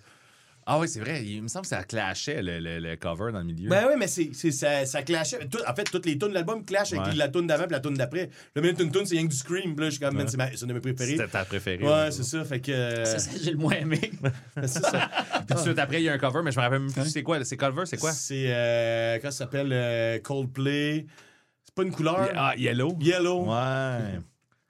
Ah 0.67 0.79
oui, 0.79 0.87
c'est 0.89 0.99
vrai. 0.99 1.23
Il 1.23 1.43
me 1.43 1.47
semble 1.47 1.61
que 1.61 1.67
ça 1.69 1.83
clashait 1.83 2.41
le, 2.41 2.59
le- 2.59 2.79
le 2.79 2.95
cover 2.95 3.31
dans 3.31 3.37
le 3.39 3.45
milieu. 3.45 3.69
Ben 3.69 3.85
oui, 3.87 3.93
mais 3.99 4.07
c'est, 4.07 4.31
c'est- 4.33 4.49
ça, 4.51 4.83
ça 4.87 5.03
clashait. 5.03 5.47
Tout- 5.47 5.59
en 5.67 5.75
fait, 5.75 5.83
toutes 5.83 6.07
les 6.07 6.17
tunes 6.17 6.29
de 6.29 6.33
l'album 6.33 6.65
clashent 6.65 6.93
avec 6.93 7.05
Ouais. 7.05 7.15
la 7.15 7.27
tune 7.29 7.45
d'avant 7.45 7.65
et 7.65 7.71
la 7.71 7.79
tune 7.79 7.93
d'après. 7.93 8.31
Le 8.55 8.61
minute 8.63 8.79
une 8.79 8.91
tune, 8.91 9.05
c'est 9.05 9.15
rien 9.15 9.25
que 9.25 9.31
du 9.31 9.37
Scream. 9.37 9.75
Puis 9.75 9.83
là, 9.85 9.89
je 9.91 9.97
suis 9.97 9.99
comme, 9.99 10.27
c'est, 10.27 10.37
ma- 10.37 10.49
c'est 10.51 10.61
une 10.61 10.67
de 10.69 10.73
mes 10.73 10.79
préférées. 10.79 11.11
C'était 11.11 11.27
ta 11.27 11.45
préférée. 11.45 11.83
Ouais, 11.85 12.09
c'est 12.09 12.23
ça. 12.23 12.43
Fait 12.43 12.59
que. 12.59 12.71
C'est 13.05 13.19
ça 13.19 13.31
que 13.31 13.43
j'ai 13.43 13.51
le 13.51 13.57
moins 13.57 13.73
aimé. 13.75 13.99
c'est 14.63 14.67
ça. 14.83 15.09
Puis 15.35 15.45
tout 15.49 15.53
de 15.53 15.59
suite 15.59 15.77
après, 15.79 16.01
il 16.01 16.05
y 16.05 16.09
a 16.09 16.13
un 16.13 16.17
cover, 16.17 16.41
mais 16.43 16.51
je 16.51 16.57
me 16.57 16.63
rappelle 16.63 16.79
même 16.81 16.91
plus 16.91 17.09
c'est 17.11 17.21
quoi. 17.21 17.43
C'est 17.45 17.57
cover, 17.57 17.83
c'est 17.85 17.97
quoi? 17.97 18.11
C'est. 18.11 18.45
Euh, 18.47 19.19
comment 19.21 19.31
ça 19.31 19.37
s'appelle 19.37 19.69
euh, 19.71 20.17
Coldplay. 20.19 21.05
C'est 21.63 21.75
pas 21.75 21.83
une 21.83 21.91
couleur. 21.91 22.27
Ah, 22.35 22.53
Yellow. 22.57 22.97
Yellow. 23.01 23.45
Ouais. 23.51 24.19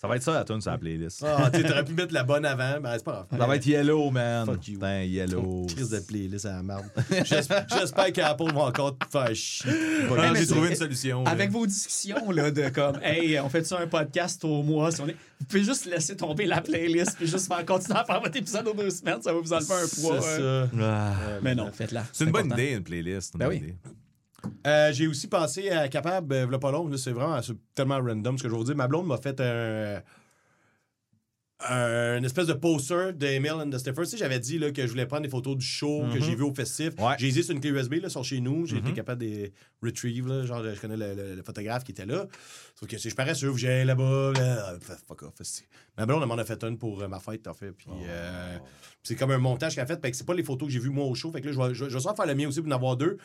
Ça 0.06 0.10
va 0.10 0.16
être 0.18 0.24
ça 0.24 0.34
la 0.34 0.44
tune 0.44 0.62
sur 0.62 0.70
la 0.70 0.78
playlist. 0.78 1.26
Ah, 1.26 1.50
tu 1.52 1.60
sais, 1.60 1.68
t'aurais 1.68 1.84
pu 1.84 1.94
mettre 1.94 2.14
la 2.14 2.24
bonne 2.24 2.46
avant. 2.46 2.80
Ben, 2.80 2.94
c'est 2.94 3.04
pas 3.04 3.26
grave. 3.28 3.40
Ça 3.40 3.48
va 3.48 3.56
être 3.56 3.66
Yellow, 3.66 4.12
man. 4.12 4.46
Fuck 4.46 4.68
you. 4.68 4.74
Putain, 4.76 5.02
Yellow. 5.02 5.66
Crise 5.76 5.90
de 5.90 6.00
playlist 6.00 6.46
à 6.46 6.58
la 6.58 6.62
merde. 6.62 6.86
J'espère 7.26 8.14
qu'Apple 8.14 8.54
va 8.54 8.66
encore 8.66 8.96
te 8.96 9.06
faire 9.10 9.34
chier. 9.34 9.72
Mais 10.12 10.36
J'ai 10.36 10.46
trouvé 10.46 10.70
une 10.70 10.76
solution. 10.76 11.26
Avec 11.26 11.50
vos 11.50 11.66
discussions 11.66 12.30
là, 12.30 12.52
de 12.52 12.70
comme, 12.70 13.00
hey, 13.02 13.40
on 13.40 13.50
fait 13.50 13.66
ça 13.66 13.80
un 13.80 13.88
podcast 13.88 14.46
au 14.46 14.62
mois, 14.62 14.92
si 14.92 15.02
on 15.02 15.08
est... 15.08 15.16
vous 15.40 15.46
pouvez 15.48 15.64
juste 15.64 15.86
laisser 15.88 16.16
tomber 16.16 16.46
la 16.46 16.62
playlist 16.62 17.18
puis 17.18 17.26
juste 17.26 17.48
faire, 17.48 17.66
continuer 17.66 17.98
à 17.98 18.06
faire 18.06 18.22
votre 18.22 18.38
épisode 18.38 18.68
aux 18.68 18.76
deux 18.76 18.92
semaines, 18.92 19.24
ça 19.24 19.34
va 19.34 19.40
vous 19.40 19.54
enlever 19.54 19.74
un 19.74 20.02
poids. 20.02 20.22
C'est 20.22 20.40
euh. 20.40 20.68
ça. 20.68 20.72
Ah. 20.80 21.14
Mais 21.42 21.56
non, 21.56 21.72
faites-la. 21.74 22.04
C'est 22.14 22.26
une 22.26 22.32
bonne 22.32 22.52
idée, 22.52 22.74
une 22.74 22.84
playlist. 22.84 23.34
une 23.34 23.40
Ben 23.40 23.48
bonne 23.48 23.58
oui. 23.60 23.74
Euh, 24.68 24.92
J'ai 24.94 25.08
aussi 25.08 25.28
pensé 25.28 25.70
à 25.70 25.88
Capable, 25.90 26.34
euh, 26.34 26.58
pas 26.58 26.72
long. 26.72 26.88
là, 26.88 26.98
C'est 26.98 27.12
vraiment 27.12 27.40
tellement 27.74 28.00
random 28.00 28.38
ce 28.38 28.44
que 28.44 28.50
je 28.50 28.54
vais 28.54 28.58
vous 28.60 28.66
dire. 28.66 28.76
Ma 28.76 28.88
blonde 28.88 29.08
m'a 29.08 29.18
fait 29.18 29.40
un. 29.42 30.02
un 31.70 32.22
espèce 32.22 32.48
de 32.48 32.54
poster 32.54 33.12
d'Emile 33.14 33.54
and 33.54 33.70
the 33.70 33.78
Stiffers. 33.78 34.04
Tu 34.04 34.10
sais, 34.12 34.18
j'avais 34.18 34.40
dit 34.40 34.60
là, 34.60 34.72
que 34.72 34.82
je 34.86 34.92
voulais 34.92 35.06
prendre 35.06 35.24
des 35.24 35.30
photos 35.30 35.56
du 35.58 35.66
show 35.66 36.04
que 36.14 36.20
j'ai 36.20 36.36
vu 36.36 36.44
au 36.44 36.54
festif. 36.54 36.90
Ouais. 37.00 37.16
J'ai 37.18 37.28
hésité 37.28 37.44
sur 37.44 37.56
une 37.56 37.62
clé 37.62 37.70
USB 37.72 37.94
là, 38.02 38.10
sur 38.10 38.24
chez 38.26 38.42
nous. 38.42 38.66
J'ai 38.66 38.78
été 38.78 38.92
capable 38.94 39.22
de 39.22 39.52
retrieve. 39.82 40.28
Là, 40.28 40.46
genre, 40.46 40.64
je 40.64 40.80
connais 40.80 40.98
le, 40.98 41.16
le- 41.16 41.36
le 41.36 41.44
photographe 41.44 41.84
qui 41.84 41.92
était 41.94 42.06
là. 42.06 42.26
Sauf 42.78 42.90
que 42.90 42.98
si 42.98 43.10
je 43.10 43.16
parais 43.16 43.36
sûr, 43.36 43.58
j'ai 43.58 43.84
là-bas. 43.86 44.34
Là, 44.36 44.74
fuck 45.08 45.24
off. 45.24 45.34
Ma 45.98 46.06
blonde, 46.06 46.26
m'en 46.28 46.36
a 46.38 46.44
fait 46.44 46.62
une 46.66 46.78
pour 46.78 47.02
euh, 47.02 47.08
ma 47.08 47.20
fête, 47.20 47.48
en 47.48 47.54
fait. 47.54 47.72
Puis 47.72 47.88
euh, 48.06 48.58
c'est 49.02 49.16
comme 49.16 49.32
un 49.32 49.38
montage 49.38 49.76
qu'elle 49.76 49.86
a 49.86 49.88
fait. 49.88 50.00
Fait 50.02 50.12
que 50.12 50.18
c'est 50.18 50.26
pas 50.28 50.34
les 50.36 50.44
photos 50.44 50.68
que 50.68 50.74
j'ai 50.74 50.80
vues 50.80 50.90
moi 50.90 51.06
au 51.06 51.16
show. 51.16 51.32
Fait 51.32 51.40
que 51.42 51.48
là, 51.48 51.54
je 51.54 51.84
vais, 51.84 51.90
je 51.90 51.98
vais 51.98 52.16
faire 52.16 52.26
le 52.28 52.36
mien 52.36 52.48
aussi 52.50 52.62
pour 52.62 52.70
en 52.72 52.76
avoir 52.76 52.98
deux. 52.98 53.18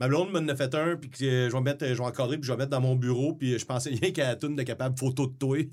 Ma 0.00 0.08
blonde 0.08 0.30
m'en 0.30 0.46
a 0.48 0.54
fait 0.54 0.74
un, 0.74 0.96
puis 0.96 1.08
que, 1.08 1.24
euh, 1.24 1.48
je 1.50 1.54
vais 1.54 1.60
mettre, 1.62 1.86
je 1.86 1.94
vais 1.94 2.00
encadrer, 2.00 2.36
puis 2.36 2.46
je 2.46 2.52
vais 2.52 2.58
mettre 2.58 2.70
dans 2.70 2.80
mon 2.82 2.96
bureau, 2.96 3.32
puis 3.34 3.58
je 3.58 3.64
pensais 3.64 3.90
rien 3.90 4.12
qu'à 4.12 4.24
la 4.28 4.36
toune 4.36 4.54
de 4.54 4.62
capable 4.62 4.98
photo 4.98 5.26
de 5.26 5.32
toi. 5.38 5.56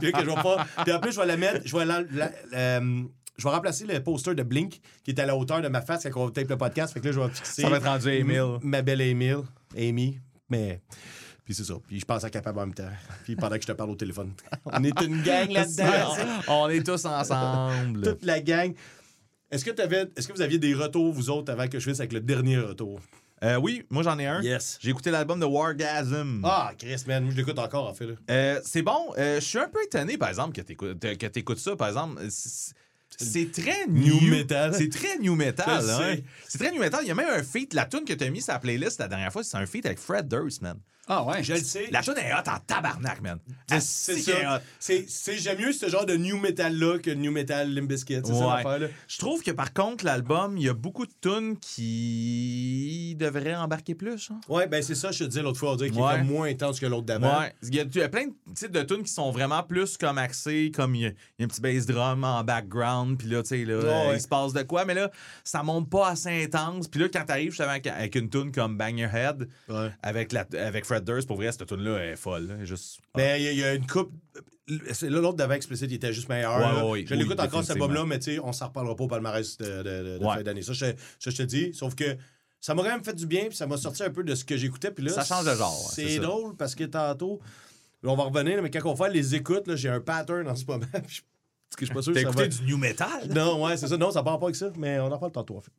puis 0.00 0.12
que 0.12 0.20
je 0.20 0.26
vais 0.26 0.34
pas. 0.42 0.66
Puis 0.84 0.92
en 0.92 1.00
plus, 1.00 1.12
je 1.12 1.20
vais 1.20 1.26
la 1.26 1.36
mettre, 1.36 1.60
je 1.64 1.76
vais 1.76 1.84
la- 1.84 2.02
la- 2.12 2.32
euh, 2.54 3.02
je 3.36 3.44
vais 3.44 3.50
remplacer 3.54 3.86
le 3.86 4.02
poster 4.02 4.34
de 4.34 4.42
Blink 4.42 4.80
qui 5.04 5.10
est 5.10 5.18
à 5.20 5.26
la 5.26 5.36
hauteur 5.36 5.60
de 5.62 5.68
ma 5.68 5.80
face 5.80 6.06
quand 6.12 6.24
on 6.24 6.30
tape 6.30 6.48
le 6.48 6.56
podcast. 6.56 6.92
Fait 6.92 7.00
que 7.00 7.06
là, 7.06 7.12
je 7.12 7.20
vais 7.20 7.28
fixer. 7.28 7.62
Ça 7.62 7.68
va 7.68 7.76
être 7.78 7.84
rendu 7.86 8.08
Emile. 8.08 8.58
Ma 8.62 8.82
belle 8.82 9.00
Emile. 9.00 9.42
Amy. 9.76 10.18
Mais. 10.48 10.80
Puis 11.44 11.52
c'est 11.54 11.64
ça. 11.64 11.74
Puis 11.86 12.00
je 12.00 12.04
pense 12.04 12.24
à 12.24 12.30
capable 12.30 12.58
en 12.60 12.66
même 12.66 12.74
temps. 12.74 12.88
Puis 13.24 13.36
pendant 13.36 13.56
que 13.56 13.62
je 13.62 13.66
te 13.66 13.72
parle 13.72 13.90
au 13.90 13.96
téléphone. 13.96 14.32
On 14.66 14.82
est 14.84 15.02
une 15.02 15.20
gang 15.22 15.48
là-dedans. 15.50 16.16
On 16.48 16.68
est 16.68 16.84
tous 16.84 17.04
ensemble. 17.04 18.02
Toute 18.02 18.24
la 18.24 18.40
gang. 18.40 18.72
Est-ce 19.54 19.64
que, 19.64 19.70
t'avais- 19.70 20.10
est-ce 20.16 20.26
que 20.26 20.32
vous 20.32 20.42
aviez 20.42 20.58
des 20.58 20.74
retours, 20.74 21.12
vous 21.12 21.30
autres, 21.30 21.52
avant 21.52 21.68
que 21.68 21.78
je 21.78 21.84
finisse 21.84 22.00
avec 22.00 22.12
le 22.12 22.20
dernier 22.20 22.58
retour? 22.58 23.00
Euh, 23.44 23.56
oui, 23.56 23.84
moi 23.90 24.02
j'en 24.02 24.18
ai 24.18 24.26
un. 24.26 24.40
Yes. 24.42 24.78
J'ai 24.80 24.90
écouté 24.90 25.10
l'album 25.10 25.38
de 25.38 25.44
Wargasm. 25.44 26.40
Ah, 26.44 26.72
Chris, 26.78 27.02
man. 27.06 27.22
Moi, 27.24 27.32
je 27.32 27.36
l'écoute 27.36 27.58
encore, 27.58 27.88
en 27.88 27.94
fait. 27.94 28.06
Là. 28.06 28.14
Euh, 28.30 28.60
c'est 28.64 28.82
bon. 28.82 29.12
Euh, 29.18 29.36
je 29.40 29.44
suis 29.44 29.58
un 29.58 29.68
peu 29.68 29.82
étonné, 29.84 30.16
par 30.18 30.28
exemple, 30.28 30.54
que 30.54 30.60
t'écoutes 30.62 30.98
que 30.98 31.26
t'écoutes 31.26 31.58
ça, 31.58 31.76
par 31.76 31.88
exemple. 31.88 32.20
C'est- 32.30 32.74
C'est 33.16 33.52
très 33.52 33.86
New 33.86 34.20
new, 34.20 34.30
metal. 34.30 34.74
C'est 34.74 34.88
très 34.88 35.18
new 35.18 35.36
metal. 35.36 35.88
Hein. 35.88 36.16
C'est 36.48 36.58
très 36.58 36.72
new 36.72 36.80
metal. 36.80 37.00
Il 37.04 37.08
y 37.08 37.12
a 37.12 37.14
même 37.14 37.28
un 37.28 37.44
feat. 37.44 37.72
La 37.74 37.84
tune 37.84 38.04
que 38.04 38.12
t'as 38.12 38.28
mis 38.28 38.42
sur 38.42 38.52
la 38.54 38.58
playlist 38.58 38.98
la 38.98 39.06
dernière 39.06 39.32
fois, 39.32 39.44
c'est 39.44 39.56
un 39.56 39.66
feat 39.66 39.86
avec 39.86 39.98
Fred 40.00 40.26
Durst, 40.26 40.62
man. 40.62 40.78
Ah 41.06 41.22
ouais. 41.24 41.42
Je 41.42 41.52
le 41.52 41.58
sais. 41.60 41.88
La 41.90 42.02
tune 42.02 42.14
est 42.18 42.32
hot 42.32 42.48
en 42.50 42.58
tabarnak, 42.66 43.20
man. 43.20 43.38
C'est- 43.80 44.12
est 44.14 44.20
ça. 44.22 44.62
C'est, 44.78 45.36
j'aime 45.38 45.58
mieux 45.58 45.72
ce 45.72 45.88
genre 45.88 46.06
de 46.06 46.14
new 46.16 46.38
metal-là 46.38 46.98
que 46.98 47.10
new 47.10 47.30
metal 47.30 47.72
Limbiskit. 47.74 48.20
C'est 48.24 48.34
ça 48.34 48.56
l'affaire, 48.56 48.78
là. 48.78 48.86
Je 49.08 49.18
trouve 49.18 49.42
que 49.42 49.50
par 49.50 49.72
contre, 49.72 50.04
l'album, 50.04 50.56
il 50.56 50.64
y 50.64 50.68
a 50.68 50.74
beaucoup 50.74 51.06
de 51.06 51.12
tunes 51.20 51.58
qui 51.58 53.14
devraient 53.18 53.54
embarquer 53.54 53.94
plus. 53.94 54.30
hein. 54.30 54.40
Ouais, 54.48 54.66
ben 54.66 54.82
c'est 54.82 54.94
ça, 54.94 55.10
je 55.12 55.20
te 55.20 55.24
disais 55.24 55.42
l'autre 55.42 55.58
fois, 55.58 55.72
on 55.72 55.76
dirait 55.76 55.90
qu'il 55.90 56.00
Ouais. 56.00 56.18
est 56.18 56.22
moins 56.22 56.48
intense 56.48 56.80
que 56.80 56.86
l'autre 56.86 57.06
d'avant. 57.06 57.40
Ouais. 57.40 57.52
Il 57.62 57.74
y, 57.74 57.80
a, 57.80 57.84
il 57.84 57.96
y 57.96 58.02
a 58.02 58.08
plein 58.08 58.26
de 58.26 58.32
titres 58.54 58.72
de 58.72 58.82
tunes 58.82 59.02
qui 59.02 59.12
sont 59.12 59.30
vraiment 59.30 59.62
plus 59.62 59.96
comme 59.96 60.18
axés, 60.18 60.70
comme 60.74 60.94
il 60.94 61.02
y 61.02 61.06
a, 61.06 61.08
il 61.10 61.14
y 61.40 61.42
a 61.42 61.44
un 61.44 61.48
petit 61.48 61.60
bass 61.60 61.86
drum 61.86 62.24
en 62.24 62.42
background, 62.44 63.18
puis 63.18 63.28
là, 63.28 63.42
tu 63.42 63.48
sais, 63.50 63.64
là, 63.64 63.76
ouais. 64.08 64.16
il 64.16 64.20
se 64.20 64.28
passe 64.28 64.52
de 64.52 64.62
quoi, 64.62 64.84
mais 64.84 64.94
là, 64.94 65.10
ça 65.44 65.62
monte 65.62 65.88
pas 65.90 66.08
assez 66.08 66.44
intense. 66.44 66.88
Puis 66.88 67.00
là, 67.00 67.08
quand 67.12 67.24
t'arrives 67.24 67.50
justement 67.50 67.70
avec, 67.70 67.86
avec 67.86 68.14
une 68.16 68.28
tune 68.28 68.52
comme 68.52 68.76
Bang 68.76 68.98
Your 68.98 69.14
Head, 69.14 69.48
Ouais. 69.68 69.90
avec, 70.02 70.32
la, 70.32 70.46
avec 70.58 70.84
Fred 70.94 71.04
Durst, 71.04 71.26
pour 71.28 71.36
vrai, 71.36 71.50
cette 71.52 71.66
tune-là 71.66 71.98
est 72.04 72.16
folle. 72.16 72.46
là. 72.46 72.64
Juste... 72.64 73.00
Mais 73.16 73.40
il 73.40 73.44
y, 73.44 73.48
a- 73.48 73.52
il 73.52 73.58
y 73.58 73.64
a 73.64 73.74
une 73.74 73.86
coupe. 73.86 74.12
l'autre 75.02 75.36
d'avant 75.36 75.54
Explicit, 75.54 75.86
il 75.90 75.94
était 75.94 76.12
juste 76.12 76.28
meilleur. 76.28 76.56
Ouais, 76.56 76.62
là. 76.62 76.86
ouais, 76.86 77.04
je 77.06 77.12
oui, 77.14 77.20
l'écoute 77.20 77.40
encore, 77.40 77.62
cet 77.62 77.72
album-là, 77.72 78.04
mais 78.06 78.18
tu 78.18 78.32
sais, 78.34 78.38
on 78.38 78.52
s'en 78.52 78.66
reparlera 78.68 78.94
pas 78.96 79.04
au 79.04 79.08
palmarès 79.08 79.56
de, 79.58 79.64
de, 79.64 79.82
de- 79.82 80.18
de 80.18 80.24
Ouais. 80.24 80.36
fin 80.36 80.42
d'année. 80.42 80.62
Ça, 80.62 80.72
je, 80.72 80.86
ça, 80.86 81.30
je 81.30 81.36
te 81.36 81.42
dis. 81.42 81.74
Sauf 81.74 81.94
que 81.94 82.16
ça 82.60 82.74
m'a 82.74 82.82
quand 82.82 82.88
même 82.90 83.04
fait 83.04 83.14
du 83.14 83.26
bien, 83.26 83.46
puis 83.46 83.56
ça 83.56 83.66
m'a 83.66 83.76
sorti 83.76 84.02
un 84.02 84.10
peu 84.10 84.24
de 84.24 84.34
ce 84.34 84.44
que 84.44 84.56
j'écoutais. 84.56 84.90
Puis 84.90 85.04
là, 85.04 85.12
Ça 85.12 85.24
change 85.24 85.44
de 85.44 85.54
genre, 85.54 85.90
c'est 85.92 86.18
drôle 86.18 86.56
parce 86.56 86.74
que 86.74 86.84
tantôt, 86.84 87.40
là, 88.02 88.10
on 88.10 88.16
va 88.16 88.24
revenir, 88.24 88.62
mais 88.62 88.70
quand 88.70 88.80
on 88.90 88.96
fait 88.96 89.10
les 89.10 89.34
écoutes, 89.34 89.74
j'ai 89.76 89.88
un 89.90 90.00
pattern 90.00 90.48
en 90.48 90.56
ce 90.56 90.64
moment. 90.64 90.86
parce 90.92 91.20
que 91.76 91.80
je 91.80 91.84
suis 91.86 91.94
pas 91.94 92.02
sûr 92.02 92.14
T'as 92.14 92.20
que 92.22 92.26
ça 92.26 92.44
écouté 92.44 92.48
va... 92.48 92.48
du 92.48 92.64
new 92.72 92.78
metal? 92.78 93.28
Non, 93.34 93.62
ouais, 93.64 93.76
c'est 93.76 93.88
ça. 93.88 93.96
Non, 93.98 94.10
ça 94.12 94.22
part 94.22 94.38
pas 94.38 94.46
avec 94.46 94.56
ça, 94.56 94.70
mais 94.78 94.98
on 95.00 95.10
en 95.12 95.18
parle 95.18 95.32
tantôt, 95.32 95.56
en 95.56 95.60
fait. 95.60 95.72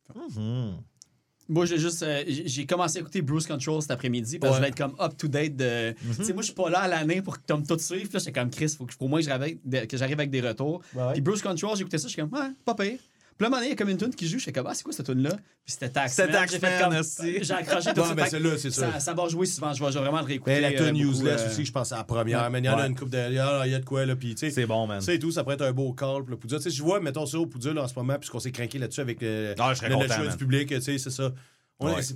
Moi, 1.47 1.65
j'ai 1.65 1.77
juste. 1.77 2.01
euh, 2.03 2.23
j'ai 2.27 2.65
commencé 2.65 2.97
à 2.97 3.01
écouter 3.01 3.21
Bruce 3.21 3.45
Control 3.45 3.81
cet 3.81 3.91
après-midi 3.91 4.39
parce 4.39 4.51
que 4.51 4.55
je 4.55 4.59
voulais 4.59 4.69
être 4.69 4.77
comme 4.77 4.95
up-to-date 4.99 5.55
de. 5.55 5.93
Tu 6.15 6.23
sais, 6.23 6.33
moi, 6.33 6.41
je 6.41 6.47
suis 6.47 6.55
pas 6.55 6.69
là 6.69 6.79
à 6.79 6.87
l'année 6.87 7.21
pour 7.21 7.37
que 7.37 7.43
tu 7.47 7.53
me 7.53 7.65
tout 7.65 7.77
suivre. 7.79 8.03
Puis 8.03 8.13
Là, 8.13 8.19
j'étais 8.19 8.31
comme 8.39 8.49
Chris, 8.49 8.69
faut 8.77 8.85
que, 8.85 8.95
pour 8.95 9.09
moi 9.09 9.19
que 9.19 9.25
j'arrive 9.25 9.57
avec, 9.67 9.87
que 9.89 9.95
j'arrive 9.97 10.19
avec 10.19 10.31
des 10.31 10.41
retours. 10.41 10.81
Ouais. 10.95 11.13
Puis 11.13 11.21
Bruce 11.21 11.41
Control, 11.41 11.75
j'ai 11.75 11.81
écouté 11.81 11.97
ça, 11.99 12.07
je 12.07 12.13
suis 12.13 12.21
comme, 12.21 12.33
ouais, 12.33 12.49
pas 12.65 12.73
pire. 12.73 12.99
Puis 13.38 13.43
là, 13.43 13.47
à 13.47 13.47
un 13.47 13.49
moment 13.49 13.57
donné, 13.57 13.67
il 13.67 13.69
y 13.71 13.73
a 13.73 13.75
comme 13.75 13.89
une 13.89 13.97
tune 13.97 14.15
qui 14.15 14.27
joue, 14.27 14.38
je 14.38 14.43
suis 14.43 14.53
comme, 14.53 14.67
ah, 14.67 14.73
c'est 14.73 14.83
quoi 14.83 14.93
cette 14.93 15.07
tune-là? 15.07 15.31
Puis 15.31 15.73
c'était 15.73 15.89
Taxman. 15.89 16.27
C'était 16.27 16.47
J'ai 16.51 16.59
Taxman 16.59 16.99
aussi. 16.99 17.43
J'ai 17.43 17.53
accroché 17.53 17.93
tout 17.93 18.05
ça. 18.05 18.13
ben, 18.13 18.25
celle-là, 18.27 18.57
c'est 18.57 18.71
ça. 18.71 18.99
ça. 18.99 19.13
Va 19.13 19.27
jouer 19.27 19.45
souvent, 19.45 19.73
je 19.73 19.83
vais, 19.83 19.91
vraiment 19.91 20.21
le 20.21 20.25
réécouter. 20.25 20.51
Mais 20.51 20.61
la 20.61 20.69
euh, 20.69 20.88
tune 20.88 20.97
Useless 20.97 21.41
euh, 21.41 21.47
aussi, 21.49 21.65
je 21.65 21.71
pense 21.71 21.91
à 21.91 21.97
la 21.97 22.03
première. 22.05 22.49
Mais 22.49 22.59
il 22.59 22.65
y 22.65 22.69
en 22.69 22.77
a 22.77 22.88
une 22.88 22.95
coupe 22.95 23.09
de. 23.09 23.29
Il 23.29 23.36
y 23.36 23.39
a 23.39 23.79
de 23.79 23.86
quoi, 23.86 24.05
là. 24.05 24.15
Puis, 24.15 24.36
tu 24.36 24.47
sais. 24.47 24.51
C'est 24.51 24.65
bon, 24.65 24.88
man. 24.88 25.01
Et 25.05 25.19
tout, 25.19 25.31
ça 25.31 25.43
pourrait 25.43 25.55
être 25.55 25.63
un 25.63 25.73
beau 25.73 25.91
call 25.91 26.23
Poudre. 26.23 26.57
Tu 26.57 26.61
sais, 26.61 26.69
je 26.69 26.81
vois, 26.81 27.01
mettons 27.01 27.25
ça 27.25 27.38
au 27.38 27.45
Poudre 27.45 27.71
là, 27.73 27.83
en 27.83 27.88
ce 27.88 27.95
moment, 27.95 28.17
puisqu'on 28.17 28.39
s'est 28.39 28.51
craqué 28.51 28.79
là-dessus 28.79 29.01
avec 29.01 29.21
le, 29.21 29.53
Ah, 29.59 29.73
choix 29.73 29.89
du 29.89 30.38
public, 30.38 30.69
tu 30.69 30.81
sais, 30.81 30.97
c'est 30.97 31.09
ça. 31.09 31.33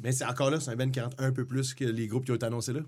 Mais 0.03 0.11
c'est 0.13 0.26
encore 0.26 0.51
là, 0.51 0.59
c'est 0.59 0.72
un 0.72 0.76
Ben 0.76 0.89
qui 0.89 1.01
rentre 1.01 1.17
un 1.20 1.32
peu 1.32 1.45
plus 1.45 1.74
que 1.74 1.84
les 1.84 2.07
groupes 2.07 2.26
qui 2.26 2.32
ont 2.32 2.36
été 2.36 2.45
annoncés 2.45 2.74
là. 2.74 2.82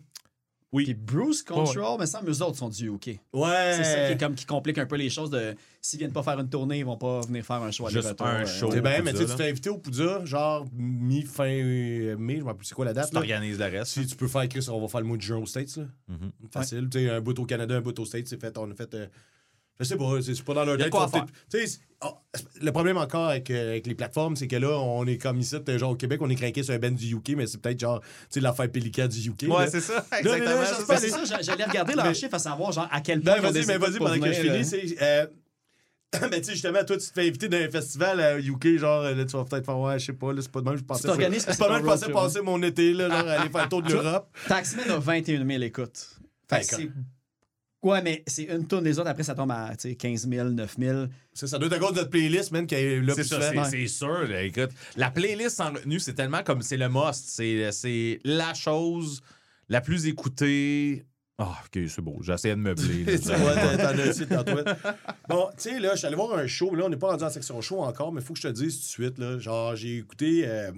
Puis 0.74 0.94
Bruce 0.94 1.44
Control, 1.44 1.98
mais 2.00 2.06
ça, 2.06 2.22
eux 2.26 2.42
autres 2.42 2.58
sont 2.58 2.70
du 2.70 2.90
UK. 2.90 3.20
Ouais. 3.34 3.74
C'est 3.76 3.84
ça 3.84 4.08
qui, 4.08 4.14
est 4.14 4.18
comme, 4.18 4.36
qui 4.36 4.46
complique 4.46 4.78
un 4.78 4.86
peu 4.86 4.96
les 4.96 5.10
choses. 5.10 5.30
De, 5.30 5.54
s'ils 5.82 6.00
viennent 6.00 6.14
pas 6.14 6.24
faire 6.24 6.40
une 6.40 6.50
tournée, 6.50 6.80
ils 6.80 6.86
vont 6.86 6.98
pas 6.98 7.22
venir 7.22 7.46
faire 7.46 7.62
un 7.62 7.72
show 7.72 7.88
à 7.88 7.90
Juste 7.90 8.08
retour, 8.08 8.26
un 8.26 8.44
euh, 8.44 8.46
show. 8.46 8.72
C'est 8.72 8.82
bien, 8.82 9.02
mais 9.02 9.12
tu 9.12 9.18
sais, 9.18 9.24
Poudre, 9.24 9.36
tu 9.36 9.44
t'es 9.44 9.50
invité 9.50 9.70
au 9.70 9.78
Poudre, 9.78 10.26
genre 10.26 10.66
mi-fin 10.74 11.44
euh, 11.44 12.16
mai, 12.18 12.36
je 12.36 12.40
me 12.40 12.46
rappelle 12.46 12.60
plus 12.60 12.68
c'est 12.68 12.76
quoi 12.76 12.86
la 12.86 12.94
date. 12.94 13.10
Tu 13.10 13.16
là. 13.16 13.22
t'organises 13.22 13.60
le 13.60 13.66
reste. 13.66 13.92
Si 13.92 14.06
tu 14.06 14.16
peux 14.16 14.28
faire, 14.28 14.48
Chris, 14.48 14.66
on 14.70 14.80
va 14.80 14.88
faire 14.88 15.02
le 15.02 15.08
mois 15.08 15.18
de 15.18 15.22
juin 15.22 15.38
aux 15.38 15.46
States. 15.46 15.76
Là. 15.76 15.84
Mhm. 16.08 16.32
Facile. 16.52 16.88
Tu 16.90 17.00
sais, 17.00 17.10
un 17.10 17.20
bout 17.20 17.38
au 17.38 17.46
Canada, 17.46 17.76
un 17.76 17.82
bout 17.82 17.98
aux 18.00 18.06
States, 18.06 18.28
c'est 18.28 18.40
fait. 18.40 18.58
On 18.58 18.72
a 18.72 18.74
fait. 18.74 18.96
Euh, 19.82 19.84
je 19.84 19.90
sais 19.90 19.98
pas, 19.98 20.22
c'est 20.22 20.44
pas 20.44 20.54
dans 20.54 20.66
leur 20.66 20.78
tête. 20.78 20.94
oh, 22.04 22.08
le 22.62 22.72
problème 22.72 22.98
encore 22.98 23.30
avec, 23.30 23.50
euh, 23.52 23.72
avec 23.72 23.88
les 23.88 23.96
plateformes, 23.96 24.36
c'est 24.36 24.48
que 24.48 24.56
là, 24.56 24.70
on 24.80 25.06
est 25.06 25.18
comme 25.18 25.40
ici, 25.40 25.56
euh, 25.56 25.78
genre 25.78 25.92
au 25.92 25.96
Québec, 25.96 26.20
on 26.22 26.30
est 26.30 26.36
craqué 26.36 26.64
sur 26.64 26.74
un 26.74 26.80
band 26.80 26.92
du 26.92 27.14
UK, 27.16 27.30
mais 27.38 27.48
c'est 27.48 27.60
peut-être 27.62 27.80
genre, 27.80 28.00
tu 28.02 28.08
sais, 28.32 28.40
l'affaire 28.40 28.70
Pélican 28.72 29.08
du 29.08 29.30
UK. 29.30 29.44
Ouais, 29.44 29.66
là. 29.66 29.68
c'est 29.68 29.82
ça. 29.82 30.06
mais 30.12 30.22
là, 30.24 30.38
Exactement. 30.38 30.62
je 30.62 30.68
c'est 30.68 30.74
ça. 30.74 30.86
pas, 30.86 30.94
Ben, 30.94 31.00
c'est 31.00 31.10
ça, 31.10 31.26
j'a- 31.26 31.42
j'allais 31.42 31.64
regarder 31.66 31.94
Mais- 31.96 32.04
leurs 32.04 32.16
chiffres 32.16 32.34
à 32.36 32.40
savoir 32.40 32.72
genre, 32.72 32.88
à 32.92 33.02
quel 33.02 33.22
point. 33.22 33.34
Ben, 33.34 33.40
ils 33.42 33.46
ont 33.48 33.52
vas-y, 33.52 33.66
mais 33.68 33.78
vas-y, 33.78 33.98
pendant 33.98 34.20
que 34.20 34.28
je 34.34 34.42
finis, 34.42 34.50
euh, 34.50 34.64
c'est. 34.64 35.02
euh, 35.02 35.26
ben, 36.30 36.30
tu 36.42 36.44
sais, 36.44 36.52
justement, 36.54 36.84
toi, 36.84 36.98
tu 36.98 37.08
te 37.08 37.14
fais 37.14 37.28
inviter 37.28 37.48
dans 37.48 37.58
un 37.58 37.70
festival 37.70 38.20
à 38.20 38.40
UK, 38.40 38.78
genre, 38.78 39.04
là, 39.04 39.14
tu 39.26 39.32
vas 39.38 39.46
peut-être 39.46 39.66
faire, 39.66 39.80
ouais, 39.80 39.98
je 40.00 40.06
sais 40.08 40.14
pas, 40.14 40.34
là, 40.34 40.42
c'est 40.42 40.52
pas 40.52 40.60
de 40.62 40.66
même, 40.70 40.78
je 40.78 40.84
pensais. 40.84 41.02
C'est 41.04 41.08
pas 41.08 41.14
de 41.16 41.24
ton 41.24 41.70
même, 41.70 41.82
je 41.82 41.86
pensais 41.86 42.04
trip, 42.06 42.14
passer 42.14 42.42
mon 42.42 42.62
été, 42.64 42.94
là, 42.94 43.10
genre, 43.10 43.28
aller 43.30 43.50
faire 43.50 43.64
le 43.64 43.70
tour 43.70 43.82
de 43.82 43.94
l'Europe. 43.94 44.28
Taxman 44.48 44.90
a 44.92 44.98
21 45.00 45.46
000 45.48 45.62
écoutes. 45.64 46.18
Fait 46.50 46.62
que 46.62 46.62
Ben, 46.62 46.64
c'est- 46.64 46.90
Ouais, 47.84 48.02
mais 48.04 48.24
c'est 48.28 48.44
une 48.44 48.68
tonne 48.68 48.84
des 48.84 49.00
autres. 49.00 49.10
Après, 49.10 49.24
ça 49.24 49.34
tombe 49.34 49.52
à 49.52 49.72
tu 49.76 49.90
sais, 49.90 49.96
15 49.96 50.28
000, 50.30 50.50
9 50.50 50.76
000. 50.78 51.06
Ça, 51.34 51.48
ça 51.48 51.58
doit 51.58 51.68
être 51.68 51.74
à 51.74 51.80
cause 51.80 51.92
de 51.94 51.96
notre 51.98 52.10
playlist, 52.12 52.52
man, 52.52 52.68
qui 52.68 52.76
est 52.76 53.02
là 53.02 53.14
C'est 53.16 53.24
c'est- 53.24 53.64
c'est 53.72 53.88
sûr. 53.88 54.28
là, 54.28 54.44
écoute, 54.44 54.70
la 54.98 55.10
playlist 55.10 55.56
sans 55.58 55.72
retenue, 55.74 56.00
c'est 56.00 56.14
tellement 56.14 56.44
comme 56.44 56.62
c'est 56.62 56.78
le 56.78 56.90
must. 56.90 57.24
C'est 57.28 57.72
c'est 57.72 58.20
la 58.24 58.54
chose 58.54 59.22
la 59.68 59.82
plus 59.82 60.06
écoutée. 60.06 61.06
Ah, 61.40 61.58
ok, 61.66 61.82
c'est 61.88 62.02
beau. 62.02 62.20
Essayé 62.22 62.54
de 62.54 62.60
meubler. 62.60 63.04
t'en- 63.18 63.34
as 63.34 64.10
aussi. 64.10 64.26
Bon, 65.28 65.48
tu 65.58 65.64
sais, 65.70 65.80
là, 65.80 65.92
je 65.94 65.98
suis 65.98 66.06
allé 66.08 66.16
voir 66.16 66.38
un 66.38 66.46
show. 66.46 66.76
Là, 66.76 66.86
on 66.86 66.90
n'est 66.90 66.98
pas 66.98 67.08
rendu 67.10 67.24
en 67.24 67.30
section 67.32 67.60
show 67.62 67.80
encore, 67.82 68.12
mais 68.12 68.22
il 68.22 68.24
faut 68.24 68.34
que 68.34 68.40
je 68.40 68.48
te 68.48 68.54
dise 68.54 68.76
tout 68.76 68.82
de 68.84 68.88
suite. 69.08 69.18
Là, 69.18 69.40
genre, 69.40 69.76
j'ai 69.76 69.98
écouté 69.98 70.44
euh, 70.46 70.72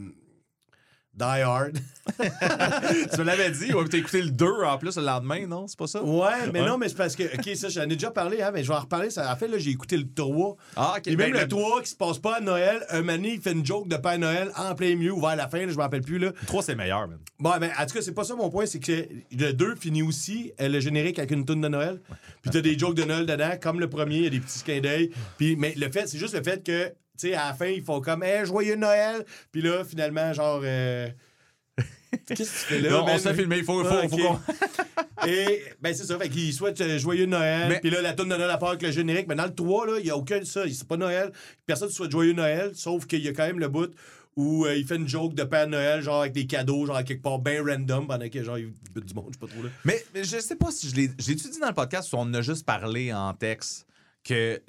Die 1.16 1.24
Hard. 1.24 1.78
tu 2.20 3.20
me 3.20 3.24
l'avais 3.24 3.52
dit. 3.52 3.72
Ouais, 3.74 3.84
t'as 3.90 3.98
écouté 4.00 4.22
le 4.22 4.32
2 4.32 4.46
en 4.66 4.78
plus 4.78 4.98
le 4.98 5.04
lendemain, 5.04 5.46
non? 5.48 5.68
C'est 5.68 5.78
pas 5.78 5.88
ça? 5.88 6.04
Ouais, 6.04 6.30
mais 6.52 6.62
Ouais. 6.62 6.68
non, 6.68 6.78
mais 6.78 6.90
c'est 6.90 6.96
parce 6.98 7.16
que, 7.16 7.24
OK, 7.24 7.56
ça, 7.56 7.70
j'en 7.70 7.84
ai 7.84 7.88
déjà 7.96 8.10
parlé, 8.12 8.42
hein, 8.42 8.52
mais 8.54 8.64
je 8.64 8.68
vais 8.70 8.76
en 8.76 8.80
reparler. 8.82 9.10
Ça, 9.10 9.32
en 9.32 9.36
fait, 9.36 9.48
là, 9.48 9.58
j'ai 9.60 9.70
écouté 9.72 9.96
le 9.98 10.12
3. 10.12 10.56
Ah, 10.76 10.96
ok. 10.98 11.08
Et 11.08 11.16
même 11.16 11.32
ben, 11.32 11.42
le 11.42 11.48
3 11.48 11.82
qui 11.84 11.90
se 11.92 11.96
passe 11.96 12.18
pas 12.18 12.38
à 12.38 12.42
Noël, 12.42 12.84
un 12.90 13.04
mané, 13.04 13.34
il 13.36 13.42
fait 13.42 13.52
une 13.52 13.66
joke 13.66 13.88
de 13.88 13.96
Père 13.98 14.18
Noël 14.18 14.50
en 14.58 14.74
plein 14.76 14.96
milieu 14.96 15.14
ou 15.14 15.22
vers 15.22 15.36
la 15.36 15.48
fin, 15.48 15.60
là, 15.60 15.68
je 15.72 15.76
me 15.78 15.82
rappelle 15.82 16.02
plus. 16.02 16.18
Là. 16.20 16.28
le 16.40 16.46
3, 16.48 16.64
c'est 16.64 16.76
meilleur, 16.76 17.08
man. 17.08 17.20
Bon, 17.40 17.52
ben, 17.60 17.70
en 17.80 17.86
tout 17.86 17.94
cas, 17.94 18.02
c'est 18.02 18.14
pas 18.14 18.24
ça 18.24 18.36
mon 18.36 18.50
point, 18.50 18.66
c'est 18.66 18.80
que 18.80 19.08
le 19.32 19.52
2 19.52 19.76
finit 19.76 20.02
aussi, 20.02 20.52
euh, 20.62 20.68
le 20.68 20.80
générique 20.80 21.20
avec 21.20 21.32
une 21.32 21.46
toune 21.46 21.62
de 21.62 21.68
Noël. 21.68 22.02
Puis 22.42 22.52
t'as 22.52 22.62
des 22.62 22.78
jokes 22.78 22.96
de 22.96 23.04
Noël 23.04 23.26
dedans, 23.26 23.52
comme 23.62 23.80
le 23.80 23.90
premier, 23.90 24.18
il 24.18 24.24
y 24.24 24.28
a 24.28 24.32
des 24.32 24.40
petits 24.40 24.64
clins 24.64 24.82
d'œil. 24.82 25.12
Puis, 25.38 25.56
mais 25.56 25.74
le 25.78 25.90
fait, 25.92 26.08
c'est 26.08 26.18
juste 26.18 26.34
le 26.34 26.44
fait 26.44 26.64
que, 26.66 26.92
tu 27.18 27.28
sais, 27.30 27.34
à 27.36 27.48
la 27.50 27.54
fin, 27.54 27.68
ils 27.68 27.84
font 27.84 28.02
comme, 28.02 28.24
hey, 28.24 28.46
joyeux 28.46 28.76
Noël. 28.76 29.26
Puis 29.52 29.62
là, 29.62 29.84
finalement, 29.84 30.34
genre, 30.34 30.62
euh, 30.64 31.08
qu'est-ce 32.28 32.38
que 32.38 32.44
tu 32.44 32.46
fais 32.46 32.82
là? 32.82 32.90
Non, 32.92 33.06
on 33.08 33.18
s'est 33.18 33.34
filmé. 33.34 33.58
Il 33.60 33.64
faut, 33.64 33.84
faut, 33.84 33.90
Ah, 33.90 34.08
faut 34.08 34.18
qu'on. 34.18 34.40
Et, 35.28 35.64
ben, 35.82 35.94
c'est 35.94 36.06
ça. 36.06 36.18
Fait 36.18 36.28
qu'ils 36.30 36.54
souhaitent 36.54 36.82
euh, 36.82 36.98
joyeux 37.00 37.26
Noël. 37.26 37.70
Mais- 37.70 37.80
Puis 37.80 37.90
là, 37.90 38.02
la 38.02 38.14
toune 38.14 38.30
de 38.30 38.36
Noël 38.36 38.50
à 38.50 38.58
part 38.58 38.70
avec 38.70 38.82
le 38.82 38.92
générique. 38.92 39.28
Mais 39.28 39.36
dans 39.36 39.46
le 39.46 39.54
3, 39.56 39.88
là, 39.88 39.94
il 40.00 40.04
n'y 40.06 40.10
a 40.10 40.18
aucun 40.18 40.40
de 40.40 40.44
ça. 40.44 40.64
C'est 40.70 40.88
pas 40.88 40.98
Noël. 40.98 41.32
Personne 41.66 41.88
ne 41.88 41.94
souhaite 41.94 42.12
joyeux 42.12 42.34
Noël. 42.34 42.72
Sauf 42.74 43.06
qu'il 43.06 43.24
y 43.24 43.28
a 43.28 43.32
quand 43.34 43.46
même 43.46 43.60
le 43.60 43.68
bout 43.70 43.94
où 44.36 44.66
euh, 44.66 44.76
il 44.76 44.86
fait 44.86 44.96
une 44.96 45.08
joke 45.08 45.36
de 45.36 45.44
Père 45.44 45.68
Noël, 45.68 46.02
genre 46.02 46.22
avec 46.22 46.34
des 46.34 46.48
cadeaux, 46.48 46.88
genre 46.88 47.04
quelque 47.04 47.22
part 47.22 47.38
bien 47.38 47.64
random, 47.64 48.08
pendant 48.08 48.28
que 48.28 48.44
genre 48.44 48.58
il 48.58 48.74
bute 48.92 49.06
du 49.06 49.14
monde, 49.14 49.28
je 49.30 49.34
sais 49.34 49.40
pas 49.40 49.46
trop 49.48 49.62
là. 49.62 49.70
Mais, 49.86 50.04
mais 50.14 50.24
je 50.24 50.40
sais 50.40 50.56
pas 50.56 50.72
si 50.72 50.90
je 50.90 50.96
l'ai. 50.96 51.12
J'ai 51.20 51.36
dit 51.36 51.60
dans 51.62 51.68
le 51.68 51.74
podcast 51.76 52.12
ou 52.14 52.16
on 52.18 52.22
en 52.22 52.34
a 52.34 52.42
juste 52.42 52.66
parlé 52.66 53.14
en 53.14 53.34
texte 53.36 53.86
que. 54.24 54.60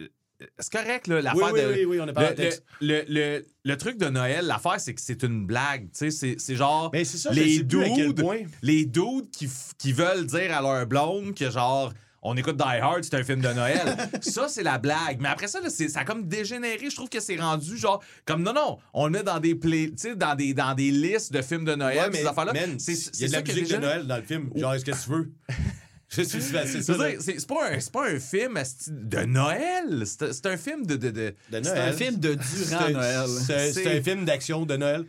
C'est 0.58 0.72
correct, 0.72 1.06
là, 1.06 1.22
l'affaire 1.22 1.52
oui, 1.52 1.60
de. 1.62 1.66
oui, 1.74 1.84
oui, 1.84 2.00
on 2.00 2.08
a 2.08 2.12
parlé 2.12 2.28
en 2.30 2.34
le, 2.40 2.50
le, 2.80 3.04
le, 3.08 3.46
le- 3.64 3.76
truc 3.76 3.96
de 3.98 4.06
Noël, 4.08 4.44
l'affaire, 4.46 4.80
c'est 4.80 4.92
que 4.94 5.00
c'est 5.00 5.22
une 5.22 5.46
blague. 5.46 5.84
Tu 5.84 5.90
sais, 5.92 6.10
c'est- 6.10 6.36
c'est 6.38 6.56
genre. 6.56 6.90
Ben, 6.90 7.04
c'est 7.04 7.18
ça, 7.18 7.30
les 7.30 7.60
dudes, 7.62 8.24
les 8.62 8.84
dudes 8.84 9.30
qui, 9.30 9.48
qui 9.78 9.92
veulent 9.92 10.26
dire 10.26 10.56
à 10.56 10.60
leur 10.60 10.86
blonde 10.86 11.34
que 11.34 11.50
genre. 11.50 11.92
on 12.26 12.36
écoute 12.36 12.56
Die 12.56 12.62
Hard, 12.62 13.04
c'est 13.04 13.14
un 13.14 13.22
film 13.22 13.40
de 13.42 13.48
Noël. 13.52 13.96
ça, 14.22 14.48
c'est 14.48 14.62
la 14.62 14.78
blague. 14.78 15.18
Mais 15.20 15.28
après 15.28 15.46
ça, 15.46 15.60
là, 15.60 15.68
c'est- 15.70 15.88
ça 15.88 16.00
a 16.00 16.04
comme 16.04 16.26
dégénéré. 16.26 16.88
Je 16.90 16.96
trouve 16.96 17.08
que 17.10 17.20
c'est 17.20 17.36
rendu 17.36 17.76
genre 17.76 18.02
comme 18.24 18.42
non, 18.42 18.52
non, 18.54 18.78
on 18.92 19.04
le 19.06 19.12
met 19.12 19.22
dans 19.22 19.38
des 19.40 19.54
play, 19.54 19.92
dans 20.16 20.34
des, 20.34 20.52
dans 20.54 20.74
des 20.74 20.90
listes 20.90 21.32
de 21.32 21.42
films 21.42 21.64
de 21.64 21.74
Noël, 21.74 21.98
Ouais, 22.10 22.16
ces 22.16 22.22
mais 22.24 22.28
affaires-là. 22.28 22.52
man, 22.54 22.80
C'est 22.80 22.92
il 22.92 22.96
y 22.96 23.00
a 23.06 23.10
c'est 23.12 23.26
de 23.28 23.32
la 23.32 23.42
musique 23.42 23.68
de. 23.72 23.76
Noël 23.76 24.06
dans 24.06 24.16
le 24.16 24.22
film. 24.22 24.50
Genre, 24.56 24.74
est-ce 24.74 24.84
que 24.84 24.90
tu 24.90 25.10
veux? 25.10 25.32
Je 26.16 26.22
suis 26.22 26.40
c'est 26.42 27.46
pas, 27.46 27.70
un- 27.70 27.80
c'est 27.80 27.92
pas 27.92 28.08
un 28.08 28.18
film 28.20 28.58
de 28.88 29.18
Noël. 29.24 30.02
C'est 30.06 30.32
c'est 30.32 30.46
un 30.46 30.56
film 30.56 30.86
de. 30.86 30.96
de, 30.96 31.10
de- 31.10 31.34
De 31.50 31.62
C'est 31.62 31.78
un 31.78 31.92
film 31.92 32.16
de 32.20 32.34
durant 32.34 32.88
Noël. 32.90 33.26
C'est 33.46 33.98
un- 33.98 34.02
film 34.02 34.24
d'action 34.24 34.64
de 34.66 34.76
Noël. 34.76 35.04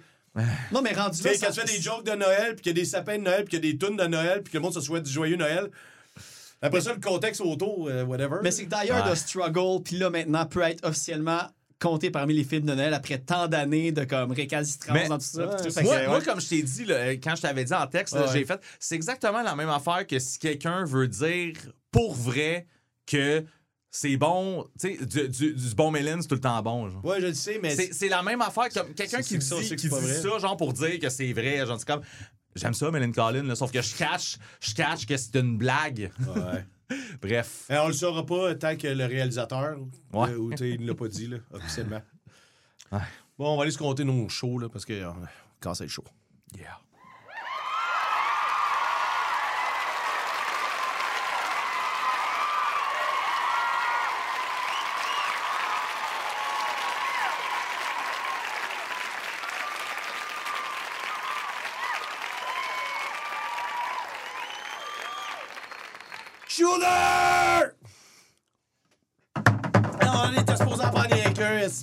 Non, 0.72 0.82
mais 0.82 0.92
rendu 0.94 1.22
là. 1.24 1.30
quand 1.40 1.48
tu 1.48 1.54
ça- 1.54 1.66
fais 1.66 1.78
des 1.78 1.82
jokes 1.82 2.06
de 2.06 2.12
Noël, 2.12 2.56
puis 2.56 2.64
qu'il 2.64 2.76
y 2.76 2.80
a 2.80 2.82
des 2.82 2.86
sapins 2.86 3.18
de 3.18 3.24
Noël, 3.24 3.46
puis 3.46 3.52
qu'il 3.58 3.66
y 3.66 3.70
a 3.70 3.72
des 3.72 3.78
tunes 3.78 3.96
de 3.96 4.04
Noël, 4.06 4.42
puis 4.44 4.52
que 4.52 4.58
le 4.58 4.62
monde 4.64 4.74
se 4.74 4.82
souhaite 4.82 5.04
du 5.04 5.12
joyeux 5.12 5.38
Noël. 5.38 5.70
Après 6.62 6.82
ça, 6.82 6.94
le 6.94 7.00
contexte 7.00 7.42
autour, 7.42 7.88
euh, 7.90 8.04
whatever. 8.04 8.38
Mais 8.44 8.52
c'est 8.52 8.66
que 8.66 8.70
d'ailleurs, 8.70 9.06
Ouais. 9.06 9.12
The 9.14 9.16
Struggle, 9.16 9.84
puis 9.84 9.98
là, 9.98 10.10
maintenant, 10.10 10.46
peut 10.46 10.62
être 10.62 10.86
officiellement 10.88 11.42
compté 11.80 12.10
parmi 12.12 12.34
les 12.34 12.44
films 12.44 12.66
de 12.66 12.74
Noël 12.74 12.94
après 12.94 13.18
tant 13.20 13.48
d'années 13.48 13.92
de 13.92 14.04
comme 14.06 14.32
récalcitrance 14.32 15.08
dans 15.10 15.18
tout 15.18 15.24
ça. 15.26 15.48
Ouais, 15.48 15.56
tout. 15.58 15.84
Moi, 16.10 16.20
que, 16.22 16.26
comme 16.26 16.40
je 16.42 16.48
t'ai 16.50 16.64
dit, 16.64 16.86
là, 16.86 17.12
quand 17.14 17.36
je 17.36 17.42
t'avais 17.42 17.64
dit 17.66 17.74
en 17.74 17.86
texte, 17.88 18.14
Ouais. 18.16 18.22
j'ai 18.32 18.46
fait, 18.46 18.60
c'est 18.80 18.96
exactement 18.96 19.42
la 19.42 19.56
même 19.56 19.70
affaire 19.70 20.08
que 20.08 20.18
si 20.20 20.40
quelqu'un 20.40 20.86
veut 20.86 21.08
dire 21.08 21.54
pour 21.92 22.16
vrai 22.16 22.66
que 23.06 23.44
c'est 23.92 24.18
bon, 24.18 24.66
tu 24.80 24.98
sais, 24.98 25.06
du, 25.06 25.30
du- 25.30 25.54
du 25.54 25.76
bon 25.76 25.90
Mélène, 25.92 26.22
c'est 26.22 26.28
tout 26.28 26.36
le 26.36 26.42
temps 26.42 26.62
bon. 26.62 26.90
Genre. 26.90 27.06
Ouais, 27.06 27.22
je 27.22 27.28
le 27.28 27.34
sais, 27.34 27.60
mais. 27.62 27.76
C'est 27.76 28.10
la 28.10 28.24
même 28.24 28.42
affaire 28.42 28.70
comme 28.70 28.94
quelqu'un 28.94 29.22
qui 29.22 29.42
ça, 29.42 29.58
dit, 29.60 29.70
que 29.70 29.76
qui 29.76 29.88
dit 29.90 29.96
ça, 30.22 30.38
genre 30.40 30.58
pour 30.58 30.74
dire 30.74 31.00
que 31.00 31.10
c'est 31.10 31.32
vrai. 31.34 31.66
Genre, 31.66 31.78
c'est 31.80 31.88
comme, 31.88 32.02
j'aime 32.56 32.74
ça, 32.74 32.92
Mélène 32.92 33.14
Collin, 33.14 33.44
là, 33.44 33.56
sauf 33.56 33.72
que 33.72 33.82
je 33.82 33.96
cache, 33.96 34.38
je 34.60 34.74
cache 34.74 35.06
que 35.06 35.16
c'est 35.16 35.36
une 35.36 35.58
blague. 35.58 36.12
Ouais. 36.20 36.66
Bref. 37.22 37.66
Eh, 37.70 37.78
on 37.78 37.88
le 37.88 37.94
saura 37.94 38.26
pas 38.26 38.54
tant 38.56 38.76
que 38.78 38.88
le 38.88 39.06
réalisateur, 39.06 39.78
Ouais. 40.14 40.30
euh, 40.30 40.38
ou 40.38 40.52
tu 40.52 40.58
sais, 40.58 40.70
il 40.72 40.82
ne 40.82 40.88
l'a 40.88 40.96
pas 40.96 41.08
dit, 41.08 41.28
là, 41.28 41.38
officiellement. 41.52 42.02
Ouais. 42.92 43.00
Bon, 43.38 43.54
on 43.54 43.58
va 43.58 43.64
aller 43.64 43.72
se 43.72 43.78
compter 43.80 44.04
nos 44.04 44.30
shows, 44.30 44.60
là, 44.60 44.70
parce 44.70 44.86
que 44.86 44.94
euh, 44.94 45.12
quand 45.60 45.74
c'est 45.74 45.88
chaud. 45.88 46.04
Yeah. 46.56 46.80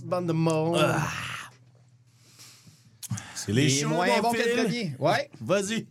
Bande 0.04 0.26
de 0.26 0.32
monde. 0.32 0.84
C'est 3.34 3.52
les 3.52 3.68
shows, 3.68 3.88
moins 3.88 4.20
bon 4.20 4.32
que 4.32 4.36
le 4.38 4.42
Phil. 4.44 4.62
premier. 4.62 4.96
Ouais. 4.98 5.30
Vas-y. 5.40 5.86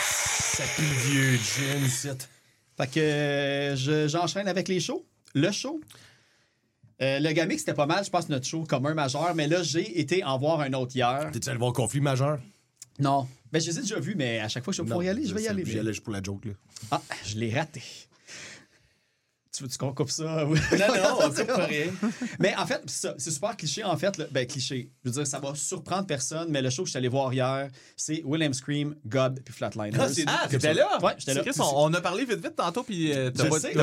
Ça 0.00 0.64
pue 0.76 0.82
le 0.82 0.94
vieux 1.10 1.36
gin, 1.36 1.88
c'est. 1.88 2.28
Fait 2.76 2.86
que 2.90 3.00
euh, 3.00 3.76
je- 3.76 4.08
j'enchaîne 4.08 4.48
avec 4.48 4.68
les 4.68 4.80
shows. 4.80 5.04
Le 5.34 5.50
show. 5.50 5.80
Euh, 7.00 7.18
le 7.18 7.32
Gamic, 7.32 7.58
c'était 7.58 7.74
pas 7.74 7.86
mal, 7.86 8.04
je 8.04 8.10
pense, 8.10 8.28
notre 8.28 8.46
show 8.46 8.64
commun 8.64 8.94
majeur, 8.94 9.34
mais 9.34 9.48
là, 9.48 9.62
j'ai 9.62 9.98
été 10.00 10.22
en 10.22 10.38
voir 10.38 10.60
un 10.60 10.72
autre 10.74 10.94
hier. 10.94 11.30
T'es-tu 11.32 11.48
allé 11.48 11.58
voir 11.58 11.72
Conflit 11.72 12.00
Majeur? 12.00 12.38
Non. 12.98 13.26
Ben, 13.50 13.60
je 13.60 13.70
les 13.70 13.78
ai 13.78 13.80
déjà 13.82 13.98
vus, 13.98 14.14
mais 14.16 14.38
à 14.40 14.48
chaque 14.48 14.62
fois 14.64 14.72
que 14.72 14.76
je 14.76 14.82
vais 14.82 14.88
pouvoir 14.88 15.04
y 15.04 15.08
aller, 15.08 15.26
je 15.26 15.34
vais 15.34 15.42
y 15.42 15.48
aller. 15.48 15.64
J'y 15.64 15.78
allais 15.78 15.92
juste 15.92 16.04
pour 16.04 16.12
la 16.12 16.22
joke, 16.22 16.44
là. 16.44 16.52
Ah, 16.90 17.00
je 17.24 17.36
l'ai 17.38 17.52
raté. 17.52 17.82
Tu 19.54 19.62
veux-tu 19.62 19.76
qu'on 19.76 19.92
coupe 19.92 20.10
ça? 20.10 20.24
Non, 20.44 20.48
non, 20.48 21.18
on 21.20 21.28
coupe 21.30 21.46
pas 21.46 21.66
rien. 21.66 21.86
Mais 22.38 22.56
en 22.56 22.66
fait, 22.66 22.82
c'est 22.86 23.18
super 23.30 23.54
cliché, 23.56 23.84
en 23.84 23.96
fait. 23.98 24.16
là. 24.16 24.24
Ben, 24.30 24.46
cliché. 24.46 24.90
Je 25.04 25.10
veux 25.10 25.14
dire, 25.14 25.26
ça 25.26 25.38
va 25.40 25.54
surprendre 25.54 26.06
personne, 26.06 26.48
mais 26.50 26.62
le 26.62 26.70
show 26.70 26.82
que 26.82 26.86
je 26.86 26.92
suis 26.92 26.96
allé 26.98 27.08
voir 27.08 27.32
hier, 27.34 27.68
c'est 27.96 28.22
William 28.24 28.54
Scream, 28.54 28.94
Gob 29.06 29.40
puis 29.44 29.52
Flatliners. 29.52 29.98
Ah, 30.00 30.08
c'est- 30.08 30.24
Ah, 30.26 30.46
t'étais 30.48 30.72
là? 30.72 30.98
Ouais, 31.02 31.12
j'étais 31.18 31.34
là. 31.34 31.42
Chris, 31.42 31.52
on, 31.60 31.84
on 31.84 31.92
a 31.94 32.00
parlé 32.00 32.24
vite 32.24 32.42
vite 32.42 32.56
tantôt, 32.56 32.82
puis 32.82 33.12
euh, 33.12 33.30
t'as 33.30 33.44
pas, 33.50 33.60
sais, 33.60 33.72
je 33.72 33.78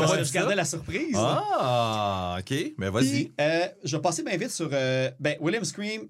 la 0.56 0.66
surprise. 0.66 1.16
Ah, 1.16 2.38
OK. 2.40 2.74
Mais 2.80 2.90
vas-y. 2.90 3.10
Puis, 3.26 3.34
euh, 3.40 3.68
je 3.84 3.96
vais 3.96 4.02
passer 4.02 4.24
bien 4.24 4.38
vite 4.38 4.52
sur. 4.52 4.70
euh, 4.74 5.12
ben, 5.20 5.36
William 5.40 5.64
Scream, 5.64 6.08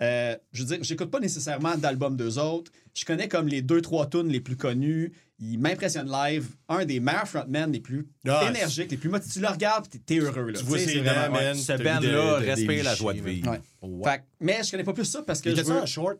euh, 0.00 0.36
je 0.52 0.62
veux 0.62 0.68
dire, 0.76 0.78
j'écoute 0.84 1.10
pas 1.10 1.20
nécessairement 1.20 1.76
d'albums 1.76 2.16
d'eux 2.16 2.38
autres. 2.38 2.72
Je 2.94 3.04
connais 3.04 3.28
comme 3.28 3.46
les 3.48 3.62
deux, 3.62 3.80
trois 3.80 4.06
tunes 4.08 4.28
les 4.28 4.40
plus 4.40 4.56
connus. 4.56 5.12
Il 5.38 5.58
m'impressionne 5.58 6.10
live. 6.10 6.48
Un 6.68 6.84
des 6.84 7.00
meilleurs 7.00 7.26
frontmen 7.28 7.70
les 7.72 7.80
plus 7.80 8.06
Ah, 8.28 8.46
énergiques, 8.48 8.90
les 8.90 8.96
plus 8.96 9.08
motivés. 9.08 9.32
Tu 9.32 9.40
le 9.40 9.48
regardes, 9.48 9.88
puis 9.88 9.98
t'es 10.00 10.18
heureux. 10.18 10.50
Là. 10.50 10.58
Tu 10.58 10.64
vois 10.64 10.78
c'est 10.78 11.00
vraiment- 11.00 11.36
ouais. 11.36 11.54
Ce 11.54 11.72
band-là 11.82 12.36
respire 12.38 12.84
la 12.84 12.94
joie 12.94 13.12
de 13.14 13.20
vivre. 13.20 13.58
Ouais. 13.82 14.04
Fait 14.04 14.22
mais 14.40 14.62
je 14.64 14.70
connais 14.70 14.84
pas 14.84 14.92
plus 14.92 15.04
ça 15.04 15.22
parce 15.22 15.40
que 15.40 15.50
Il 15.50 15.56
je 15.56 15.62
veux... 15.62 15.72
en 15.80 15.86
short? 15.86 16.18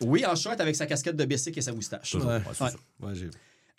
Oui, 0.00 0.26
en 0.26 0.34
short 0.36 0.60
avec 0.60 0.76
sa 0.76 0.86
casquette 0.86 1.16
de 1.16 1.24
Bessic 1.24 1.56
et 1.56 1.62
sa 1.62 1.72
moustache. 1.72 2.14
Ouais, 2.16 2.40
ça. 2.54 2.70
Ouais, 3.00 3.14
j'ai. 3.14 3.30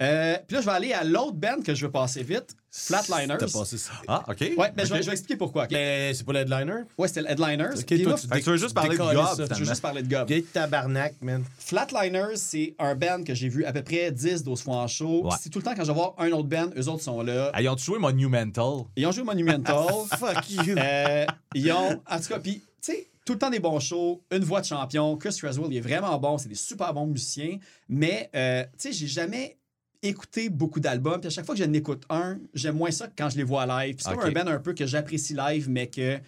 Euh, 0.01 0.37
puis 0.47 0.55
là, 0.55 0.61
je 0.61 0.65
vais 0.67 0.71
aller 0.73 0.93
à 0.93 1.03
l'autre 1.03 1.33
band 1.33 1.61
que 1.65 1.73
je 1.73 1.85
veux 1.85 1.91
passer 1.91 2.21
vite, 2.21 2.55
Flatliners. 2.71 3.37
T'as 3.39 3.47
passé 3.51 3.77
ça. 3.79 3.93
Ah, 4.07 4.23
OK. 4.27 4.41
Ouais, 4.55 4.71
mais 4.75 4.85
je, 4.85 4.93
vais, 4.93 5.01
je 5.01 5.07
vais 5.07 5.13
expliquer 5.13 5.37
pourquoi. 5.37 5.67
Mais 5.71 6.13
c'est 6.13 6.23
pas 6.23 6.33
l'headliner? 6.33 6.83
Ouais, 6.97 7.07
c'était 7.07 7.21
le 7.21 7.31
Headliners. 7.31 7.75
Ok, 7.75 7.85
Puis 7.85 8.03
toi, 8.03 8.11
moi, 8.11 8.37
tu 8.37 8.43
tu 8.43 8.49
veux 8.51 8.57
juste 8.57 8.75
parler 8.75 8.95
de 8.95 9.01
Gob, 9.01 9.15
ça. 9.15 9.45
je 9.49 9.59
veux 9.59 9.65
juste 9.65 9.81
parler 9.81 10.03
de 10.03 10.07
Gob. 10.07 10.27
Vieille 10.27 10.43
tabarnak, 10.43 11.15
man. 11.21 11.43
Flatliners, 11.57 12.35
c'est 12.35 12.75
un 12.77 12.93
band 12.93 13.23
que 13.23 13.33
j'ai 13.33 13.49
vu 13.49 13.65
à 13.65 13.73
peu 13.73 13.81
près 13.81 14.11
10-12 14.11 14.61
fois 14.61 14.75
en 14.75 14.87
show. 14.87 15.25
Ouais. 15.25 15.35
C'est 15.41 15.49
tout 15.49 15.59
le 15.59 15.63
temps 15.63 15.73
quand 15.75 15.83
je 15.83 15.87
vais 15.87 15.93
voir 15.93 16.13
un 16.19 16.31
autre 16.31 16.47
band, 16.47 16.69
eux 16.77 16.87
autres 16.87 17.03
sont 17.03 17.23
là. 17.23 17.49
Ah, 17.53 17.61
ils 17.61 17.69
ont 17.69 17.77
joué 17.77 17.97
Monumental. 17.97 18.83
Ils 18.95 19.07
ont 19.07 19.11
joué 19.11 19.23
Monumental. 19.23 19.87
Fuck 20.19 20.49
you. 20.51 20.75
Euh, 20.77 21.25
ils 21.55 21.71
ont, 21.71 21.99
en 22.07 22.19
tout 22.19 22.27
cas, 22.27 22.39
puis, 22.39 22.61
tu 22.81 22.91
sais, 22.91 23.07
tout 23.25 23.33
le 23.33 23.39
temps 23.39 23.49
des 23.49 23.59
bons 23.59 23.79
shows, 23.79 24.21
une 24.31 24.43
voix 24.43 24.61
de 24.61 24.65
champion. 24.65 25.17
Chris 25.17 25.35
Creswell, 25.37 25.67
il 25.69 25.77
est 25.77 25.81
vraiment 25.81 26.17
bon, 26.17 26.37
c'est 26.37 26.47
des 26.49 26.55
super 26.55 26.93
bons 26.93 27.07
musiciens. 27.07 27.57
Mais, 27.89 28.29
euh, 28.35 28.63
tu 28.79 28.89
sais, 28.89 28.91
j'ai 28.93 29.07
jamais 29.07 29.56
écouté 30.03 30.49
beaucoup 30.49 30.79
d'albums. 30.79 31.19
Puis 31.19 31.27
à 31.27 31.29
chaque 31.29 31.45
fois 31.45 31.55
que 31.55 31.63
j'en 31.63 31.73
écoute 31.73 32.03
un, 32.09 32.39
j'aime 32.53 32.75
moins 32.75 32.91
ça 32.91 33.07
que 33.07 33.13
quand 33.17 33.29
je 33.29 33.37
les 33.37 33.43
vois 33.43 33.65
live. 33.65 33.95
Puis 33.95 34.05
c'est 34.07 34.15
comme 34.15 34.25
un 34.25 34.43
band 34.43 34.51
un 34.51 34.59
peu 34.59 34.73
que 34.73 34.85
j'apprécie 34.85 35.33
live, 35.33 35.69
mais 35.69 35.87
que 35.87 36.19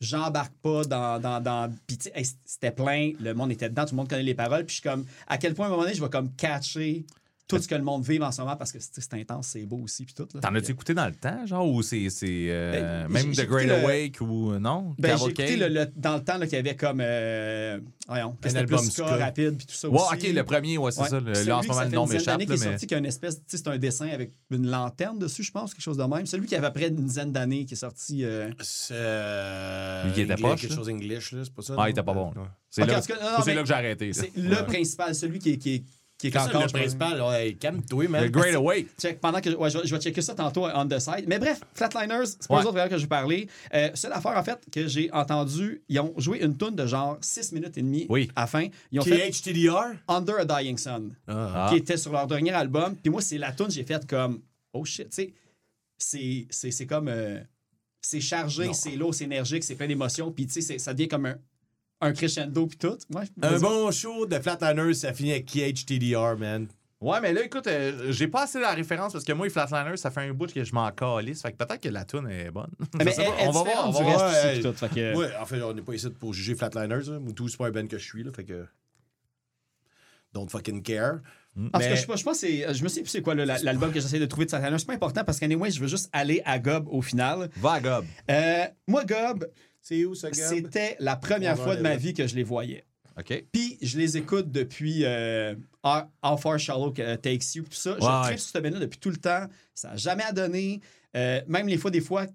j'embarque 0.00 0.54
pas 0.62 0.84
dans. 0.84 1.20
dans, 1.20 1.40
dans... 1.40 1.74
Puis, 1.86 1.98
hey, 2.14 2.26
c'était 2.44 2.72
plein, 2.72 3.12
le 3.20 3.34
monde 3.34 3.52
était 3.52 3.68
dedans, 3.68 3.84
tout 3.84 3.94
le 3.94 3.96
monde 3.96 4.08
connaît 4.08 4.22
les 4.22 4.34
paroles. 4.34 4.64
Puis 4.66 4.76
je 4.76 4.80
suis 4.80 4.88
comme, 4.88 5.04
à 5.26 5.38
quel 5.38 5.54
point 5.54 5.66
à 5.66 5.68
un 5.68 5.70
moment 5.70 5.82
donné, 5.82 5.94
je 5.94 6.02
vais 6.02 6.10
comme 6.10 6.32
catcher 6.34 7.04
tout 7.48 7.58
ce 7.58 7.68
que 7.68 7.74
le 7.74 7.82
monde 7.82 8.02
vive 8.02 8.22
en 8.22 8.32
ce 8.32 8.40
moment 8.40 8.56
parce 8.56 8.72
que 8.72 8.78
c'est 8.80 9.12
intense, 9.14 9.48
c'est 9.48 9.66
beau 9.66 9.78
aussi. 9.78 10.06
Puis 10.06 10.14
tout. 10.14 10.26
là. 10.32 10.40
T'en 10.40 10.54
as-tu 10.54 10.70
écouté 10.70 10.94
dans 10.94 11.04
le 11.06 11.12
temps, 11.14 11.44
genre, 11.46 11.68
ou 11.68 11.82
c'est. 11.82 12.08
c'est, 12.08 12.46
euh, 12.48 13.06
Ben, 13.08 13.12
même 13.12 13.32
The 13.34 13.46
Great 13.46 13.66
le- 13.66 13.74
Awake 13.74 14.20
ou 14.22 14.58
non? 14.58 14.94
Ben, 14.98 15.16
j'ai 15.18 15.24
écouté 15.24 15.56
le, 15.56 15.68
le- 15.68 15.92
dans 15.94 16.16
le 16.16 16.24
temps 16.24 16.38
là, 16.38 16.46
qu'il 16.46 16.56
y 16.56 16.58
avait 16.58 16.76
comme. 16.76 17.00
Euh, 17.02 17.78
voyons, 18.08 18.32
que 18.40 18.46
Un 18.46 18.48
c'était 18.48 18.60
album 18.60 18.80
plus 18.80 18.90
ska, 18.90 19.04
rapide, 19.16 19.56
puis 19.58 19.66
tout 19.66 19.74
ça 19.74 19.88
Ouais, 19.90 19.98
aussi. 20.00 20.28
ok, 20.28 20.32
le 20.34 20.44
premier, 20.44 20.78
ouais, 20.78 20.92
c'est 20.92 21.02
Ouais. 21.02 21.08
ça. 21.08 21.20
Le- 21.20 21.34
Celui 21.34 21.48
là, 21.48 21.58
en 21.58 21.62
ce 21.62 21.68
moment, 21.68 21.82
le 21.82 21.88
nom 21.90 22.06
m'échappe. 22.06 22.38
qui 22.38 22.44
est 22.44 22.48
mais... 22.48 22.56
sorti, 22.56 22.86
qui 22.86 22.94
a 22.94 22.98
une 22.98 23.06
espèce, 23.06 23.36
tu 23.36 23.42
sais, 23.48 23.56
c'est 23.58 23.68
un 23.68 23.76
dessin 23.78 24.08
avec 24.08 24.32
une 24.50 24.70
lanterne 24.70 25.18
dessus, 25.18 25.42
je 25.42 25.52
pense, 25.52 25.74
quelque 25.74 25.82
chose 25.84 25.98
de 25.98 26.04
même. 26.04 26.24
Celui 26.24 26.46
qui 26.46 26.56
avait 26.56 26.66
après 26.68 26.88
une 26.88 26.96
dizaine 27.04 27.32
d'années 27.32 27.66
qui 27.66 27.74
est 27.74 27.76
sorti. 27.76 28.24
euh, 28.24 28.50
C'est. 28.60 28.94
euh, 28.96 30.04
Lui 30.06 30.12
qui 30.14 30.20
était 30.22 30.36
poche, 30.36 30.60
Quelque 30.62 30.74
chose 30.74 30.88
English, 30.88 31.32
là, 31.32 31.42
c'est 31.44 31.52
pas 31.54 31.62
ça? 31.62 31.74
Ah, 31.76 31.88
il 31.88 31.90
était 31.90 32.02
pas 32.02 32.14
bon. 32.14 32.32
C'est 32.70 32.86
là, 32.86 33.00
que 33.00 33.66
j'ai 33.66 33.74
arrêté. 33.74 34.12
C'est 34.14 34.32
le 34.36 34.64
principal, 34.64 35.14
celui 35.14 35.38
qui 35.38 35.50
est, 35.74 35.84
qui 36.30 36.36
est, 36.36 36.40
ça, 36.40 36.46
encore. 36.46 36.62
le 36.62 36.68
je- 36.68 36.72
principal. 36.72 37.20
Ouais, 37.20 37.54
calme-toi, 37.58 38.08
man. 38.08 38.22
Le 38.24 38.30
Great 38.30 38.54
Awake. 38.54 38.86
Check, 38.98 39.20
pendant 39.20 39.40
que 39.40 39.50
ouais, 39.50 39.70
je, 39.70 39.78
vais- 39.78 39.86
je 39.86 39.94
vais 39.94 40.00
checker 40.00 40.22
ça 40.22 40.34
tantôt 40.34 40.66
on 40.72 40.86
the 40.86 40.98
side. 40.98 41.24
Mais 41.26 41.38
bref, 41.38 41.60
Flatliners, 41.74 42.26
c'est 42.26 42.46
pas 42.48 42.56
Ouais. 42.58 42.62
eux 42.62 42.66
autres 42.68 42.88
que 42.88 42.96
je 42.96 43.02
vais 43.02 43.08
parler. 43.08 43.48
Euh, 43.74 43.90
seule 43.94 44.12
affaire, 44.12 44.36
en 44.36 44.44
fait, 44.44 44.58
que 44.72 44.86
j'ai 44.86 45.10
entendu, 45.12 45.82
ils 45.88 45.98
ont 46.00 46.14
joué 46.18 46.42
une 46.42 46.56
tune 46.56 46.76
de 46.76 46.86
genre 46.86 47.18
6 47.20 47.52
minutes 47.52 47.76
et 47.76 47.82
demie 47.82 48.06
Oui. 48.08 48.30
à 48.36 48.42
la 48.42 48.46
fin. 48.46 48.68
Ils 48.90 49.00
ont 49.00 49.04
fait 49.04 49.30
KHTDR? 49.30 49.94
Under 50.08 50.36
a 50.40 50.44
Dying 50.44 50.78
Sun. 50.78 51.14
Ah. 51.26 51.66
qui 51.70 51.76
était 51.76 51.96
sur 51.96 52.12
leur 52.12 52.26
dernier 52.26 52.52
album. 52.52 52.96
Puis 52.96 53.10
moi, 53.10 53.20
c'est 53.20 53.38
la 53.38 53.52
tune 53.52 53.70
j'ai 53.70 53.84
faite 53.84 54.06
comme 54.06 54.40
oh 54.72 54.84
shit, 54.84 55.08
tu 55.10 55.14
sais, 55.16 55.34
c'est- 55.98 56.46
c'est 56.50 56.70
c'est 56.70 56.86
comme 56.86 57.08
euh, 57.08 57.38
c'est 58.00 58.20
chargé, 58.20 58.72
c'est 58.72 58.96
lourd, 58.96 59.14
c'est 59.14 59.24
énergique, 59.24 59.62
c'est 59.64 59.74
plein 59.76 59.86
d'émotions. 59.86 60.32
Puis 60.32 60.46
tu 60.46 60.60
sais, 60.62 60.78
ça 60.78 60.92
devient 60.94 61.08
comme 61.08 61.26
un, 61.26 61.36
un 62.02 62.12
crescendo 62.12 62.66
puis 62.66 62.76
tout. 62.78 62.98
Ouais, 63.14 63.24
Un 63.42 63.58
bon 63.58 63.90
show 63.90 64.26
de 64.26 64.38
Flatliners, 64.38 64.94
ça 64.94 65.12
finit 65.14 65.32
avec 65.32 65.46
KHTDR, 65.46 66.36
man. 66.38 66.66
Ouais, 67.00 67.20
mais 67.20 67.32
là, 67.32 67.42
écoute, 67.44 67.66
euh, 67.66 68.12
j'ai 68.12 68.28
pas 68.28 68.42
assez 68.44 68.60
la 68.60 68.70
référence 68.72 69.12
parce 69.12 69.24
que 69.24 69.32
moi, 69.32 69.46
les 69.46 69.50
Flatliners, 69.50 69.96
ça 69.96 70.10
fait 70.12 70.20
un 70.20 70.32
bout 70.32 70.52
que 70.52 70.62
je 70.62 70.72
m'en 70.72 70.88
calisse. 70.92 71.42
Fait 71.42 71.50
que 71.52 71.56
peut-être 71.56 71.80
que 71.80 71.88
la 71.88 72.04
tune 72.04 72.28
est 72.30 72.50
bonne. 72.52 72.70
Mais 72.94 73.12
elle- 73.18 73.24
elle 73.40 73.48
on 73.48 73.50
va 73.50 73.60
est 73.60 73.74
voir. 73.74 73.88
On 73.88 73.90
va 73.90 74.02
voir. 74.02 74.30
du 74.30 74.36
reste 74.36 74.64
ouais. 74.64 74.72
tout. 74.72 74.78
Fait 74.78 74.88
que- 74.88 75.16
Ouais, 75.16 75.30
en 75.40 75.44
fait, 75.46 75.60
on 75.62 75.72
n'est 75.74 75.82
pas 75.82 75.94
ici 75.94 76.08
pour 76.10 76.32
juger 76.32 76.54
Flatliners. 76.54 77.08
Hein. 77.08 77.18
Moutou, 77.18 77.48
c'est 77.48 77.56
pas 77.56 77.66
un 77.66 77.70
band 77.72 77.86
que 77.88 77.98
je 77.98 78.04
suis, 78.04 78.22
là. 78.22 78.30
Fait 78.32 78.44
que. 78.44 78.66
Don't 80.32 80.48
fucking 80.48 80.82
care. 80.82 81.20
Tout 81.54 81.68
cas, 81.70 81.78
Mais- 81.80 81.90
je, 81.96 82.00
sais 82.00 82.06
pas, 82.06 82.16
je 82.16 82.22
pense 82.24 82.40
que 82.40 82.46
c'est. 82.46 82.72
Je 82.74 82.82
me 82.82 82.88
sais 82.88 83.02
plus 83.02 83.10
c'est 83.10 83.20
quoi 83.20 83.34
l'album 83.34 83.92
que 83.92 84.00
j'essaie 84.00 84.18
de 84.18 84.24
trouver 84.26 84.46
de 84.46 84.50
Santana. 84.50 84.78
C'est 84.78 84.86
pas 84.86 84.94
important 84.94 85.24
parce 85.24 85.38
qu'anyway, 85.38 85.70
je 85.70 85.80
veux 85.80 85.88
juste 85.88 86.08
aller 86.12 86.40
à 86.46 86.58
Gob 86.58 86.86
au 86.88 87.02
final. 87.02 87.50
Va 87.56 87.72
à 87.72 87.80
Gob. 87.80 88.06
Euh, 88.30 88.64
moi, 88.86 89.04
Gob, 89.04 89.46
C'est 89.82 90.04
où, 90.04 90.14
ça, 90.14 90.30
Gab? 90.30 90.48
c'était 90.48 90.96
la 91.00 91.16
première 91.16 91.58
fois 91.58 91.76
de 91.76 91.82
ma 91.82 91.90
là. 91.90 91.96
vie 91.96 92.14
que 92.14 92.26
je 92.26 92.36
les 92.36 92.44
voyais. 92.44 92.84
OK. 93.18 93.44
Puis 93.52 93.78
je 93.82 93.98
les 93.98 94.16
écoute 94.16 94.50
depuis 94.50 95.04
euh, 95.04 95.54
How 95.84 96.36
Far 96.38 96.58
Shallow 96.58 96.94
euh, 96.98 97.16
Takes 97.16 97.54
You, 97.56 97.64
tout 97.64 97.72
ça. 97.72 97.96
Je 98.00 98.22
tripe 98.28 98.38
sur 98.38 98.50
cette 98.50 98.62
band-là 98.62 98.78
depuis 98.78 98.98
tout 98.98 99.10
le 99.10 99.16
temps. 99.16 99.46
Ça 99.74 99.90
n'a 99.90 99.96
jamais 99.96 100.22
à 100.22 100.32
donner. 100.32 100.80
Euh, 101.16 101.42
même 101.46 101.66
les 101.66 101.76
fois, 101.76 101.90
des 101.90 102.00
fois, 102.00 102.26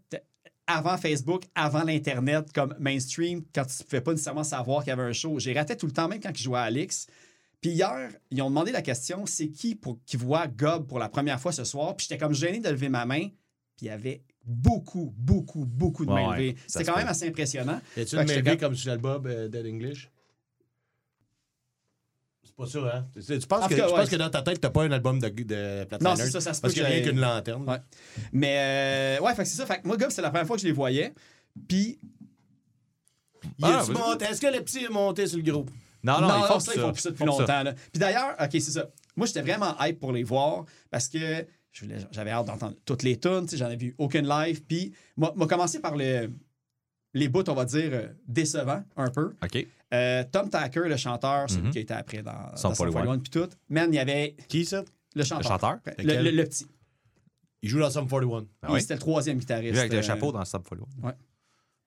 avant 0.68 0.98
Facebook, 0.98 1.44
avant 1.56 1.84
l'Internet, 1.84 2.52
comme 2.54 2.76
mainstream, 2.80 3.44
quand 3.56 3.66
tu 3.66 3.82
ne 3.82 3.84
pouvais 3.86 4.02
pas 4.02 4.12
nécessairement 4.12 4.44
savoir 4.44 4.84
qu'il 4.84 4.90
y 4.90 4.94
avait 4.94 5.04
un 5.04 5.14
show, 5.14 5.40
j'ai 5.40 5.54
raté 5.54 5.76
tout 5.78 5.88
le 5.88 5.94
temps, 5.94 6.08
même 6.08 6.20
quand 6.20 6.38
ils 6.38 6.44
jouaient 6.44 6.60
à 6.60 6.64
Alix. 6.64 7.08
Puis 7.62 7.72
hier, 7.72 8.12
ils 8.30 8.42
ont 8.42 8.50
demandé 8.50 8.72
la 8.72 8.84
question 8.84 9.26
c'est 9.26 9.48
qui 9.48 9.74
pour, 9.74 9.98
qui 10.06 10.18
voit 10.18 10.48
Gob 10.48 10.86
pour 10.86 11.00
la 11.00 11.10
première 11.10 11.40
fois 11.40 11.52
ce 11.52 11.64
soir? 11.64 11.96
Puis 11.96 12.08
j'étais 12.08 12.20
comme 12.20 12.34
gêné 12.34 12.60
de 12.60 12.70
lever 12.70 12.90
ma 12.90 13.06
main. 13.06 13.30
Puis 13.78 13.86
il 13.86 13.88
y 13.88 13.90
avait 13.90 14.22
beaucoup, 14.48 15.14
beaucoup, 15.18 15.66
beaucoup 15.66 16.06
de 16.06 16.12
ça 16.12 16.54
C'était 16.68 16.86
se 16.86 16.90
quand 16.90 16.98
même 16.98 17.08
assez 17.08 17.28
impressionnant. 17.28 17.80
Y 17.98 18.06
Fait 18.06 18.14
une 18.14 18.26
main 18.26 18.42
comme- 18.42 18.58
comme 18.58 18.76
sur 18.76 18.90
l'album 18.90 19.24
euh, 19.28 19.48
Dead 19.50 19.66
English? 19.66 20.10
C'est 22.44 22.56
pas 22.56 22.66
ça, 22.66 22.80
hein? 22.98 23.08
Tu, 23.14 23.40
penses, 23.48 23.64
En 23.66 23.68
que, 23.68 23.76
tu 23.76 23.82
ouais. 23.82 23.88
penses 23.90 24.10
que 24.10 24.16
dans 24.16 24.30
ta 24.30 24.42
tête, 24.42 24.60
t'as 24.62 24.70
pas 24.70 24.84
un 24.84 24.92
album 24.92 25.20
de, 25.20 25.28
de 25.30 25.86
Non, 26.02 26.16
c'est 26.16 26.32
ça, 26.32 26.40
ça 26.42 26.54
se 26.54 26.62
Parce 26.62 26.74
peut 26.74 26.80
qu'il 26.80 26.84
y 26.84 26.86
a 26.86 26.90
que 26.90 27.04
rien 27.04 27.12
qu'une 27.12 27.20
lanterne. 27.20 27.82
Mais 28.32 29.18
euh, 29.20 29.24
ouais, 29.24 29.36
fait 29.36 29.46
c'est 29.46 29.58
ça. 29.58 29.66
Fait 29.66 29.84
moi, 29.86 29.98
Gob, 29.98 30.10
c'est 30.10 30.22
la 30.22 30.30
première 30.30 30.48
fois 30.48 30.56
que 30.56 30.62
je 30.62 30.68
les 30.68 30.74
voyais. 30.74 31.14
Puis 31.68 32.00
Ah, 33.62 33.84
Est-ce 34.30 34.42
que 34.42 34.48
le 34.48 34.62
petit 34.64 34.86
est 34.86 34.90
monté 34.90 35.28
sur 35.28 35.38
le 35.38 35.44
gros? 35.44 35.66
Non, 36.04 36.22
non, 36.22 36.28
non, 36.30 36.40
ils 36.44 36.48
font 36.48 36.60
ça, 36.60 37.10
depuis 37.12 37.26
longtemps. 37.26 37.64
Puis 37.92 38.00
d'ailleurs, 38.00 38.36
OK, 38.40 38.50
c'est 38.52 38.62
ça. 38.62 38.88
Moi, 39.16 39.28
j'étais 39.28 39.42
vraiment 39.42 39.76
hype 39.82 40.00
pour 40.00 40.12
les 40.14 40.24
voir 40.24 40.66
parce 40.90 41.10
que 41.10 41.46
j'avais 41.72 42.32
hâte 42.32 42.48
d'entendre 42.48 42.76
toutes 42.86 43.04
les 43.04 43.20
tunes. 43.20 43.48
J'en 43.54 43.66
avais 43.66 43.76
vu 43.76 43.96
aucune 43.98 44.28
live. 44.28 44.64
Puis, 44.64 44.94
m'a 45.16 45.32
m'a 45.36 45.46
commencé 45.48 45.80
par 45.80 45.96
le, 45.96 46.32
les 47.14 47.28
bouts, 47.30 47.48
on 47.50 47.54
va 47.54 47.66
dire, 47.66 47.90
euh, 47.94 48.08
décevants 48.28 48.84
un 48.96 49.10
peu. 49.10 49.36
OK. 49.44 49.68
Euh, 49.94 50.24
Tom 50.32 50.50
Tacker, 50.50 50.82
le 50.88 50.98
chanteur, 50.98 51.50
celui 51.50 51.64
Mhm. 51.64 51.72
qui 51.72 51.78
a 51.78 51.82
été 51.82 51.94
après 51.94 52.22
dans, 52.22 52.56
Sum 52.58 52.72
dans 52.72 52.76
Sum 52.76 52.88
41. 52.92 52.92
41 53.04 53.20
puis 53.20 53.30
tout. 53.30 53.50
Man, 53.70 53.94
il 53.94 53.96
y 53.96 54.00
avait 54.00 54.36
Qui, 54.50 54.66
ça? 54.66 54.84
le 55.16 55.24
chanteur. 55.24 55.44
Le 55.44 55.48
chanteur? 55.48 55.78
Ouais, 55.86 55.96
Le, 56.00 56.04
Lequel? 56.04 56.24
le- 56.26 56.32
le 56.32 56.44
petit. 56.44 56.68
Il 57.62 57.70
joue 57.70 57.80
dans 57.80 57.90
Sum 57.90 58.08
41. 58.08 58.46
Ah 58.62 58.68
Il- 58.70 58.74
oui? 58.74 58.82
C'était 58.82 58.96
le 58.96 59.00
troisième 59.00 59.38
guitariste. 59.38 59.74
Lui 59.74 59.80
avec 59.80 59.92
le 59.94 60.00
euh, 60.00 60.02
chapeau 60.02 60.32
dans 60.32 60.44
Sub 60.46 60.68
Follow. 60.68 60.88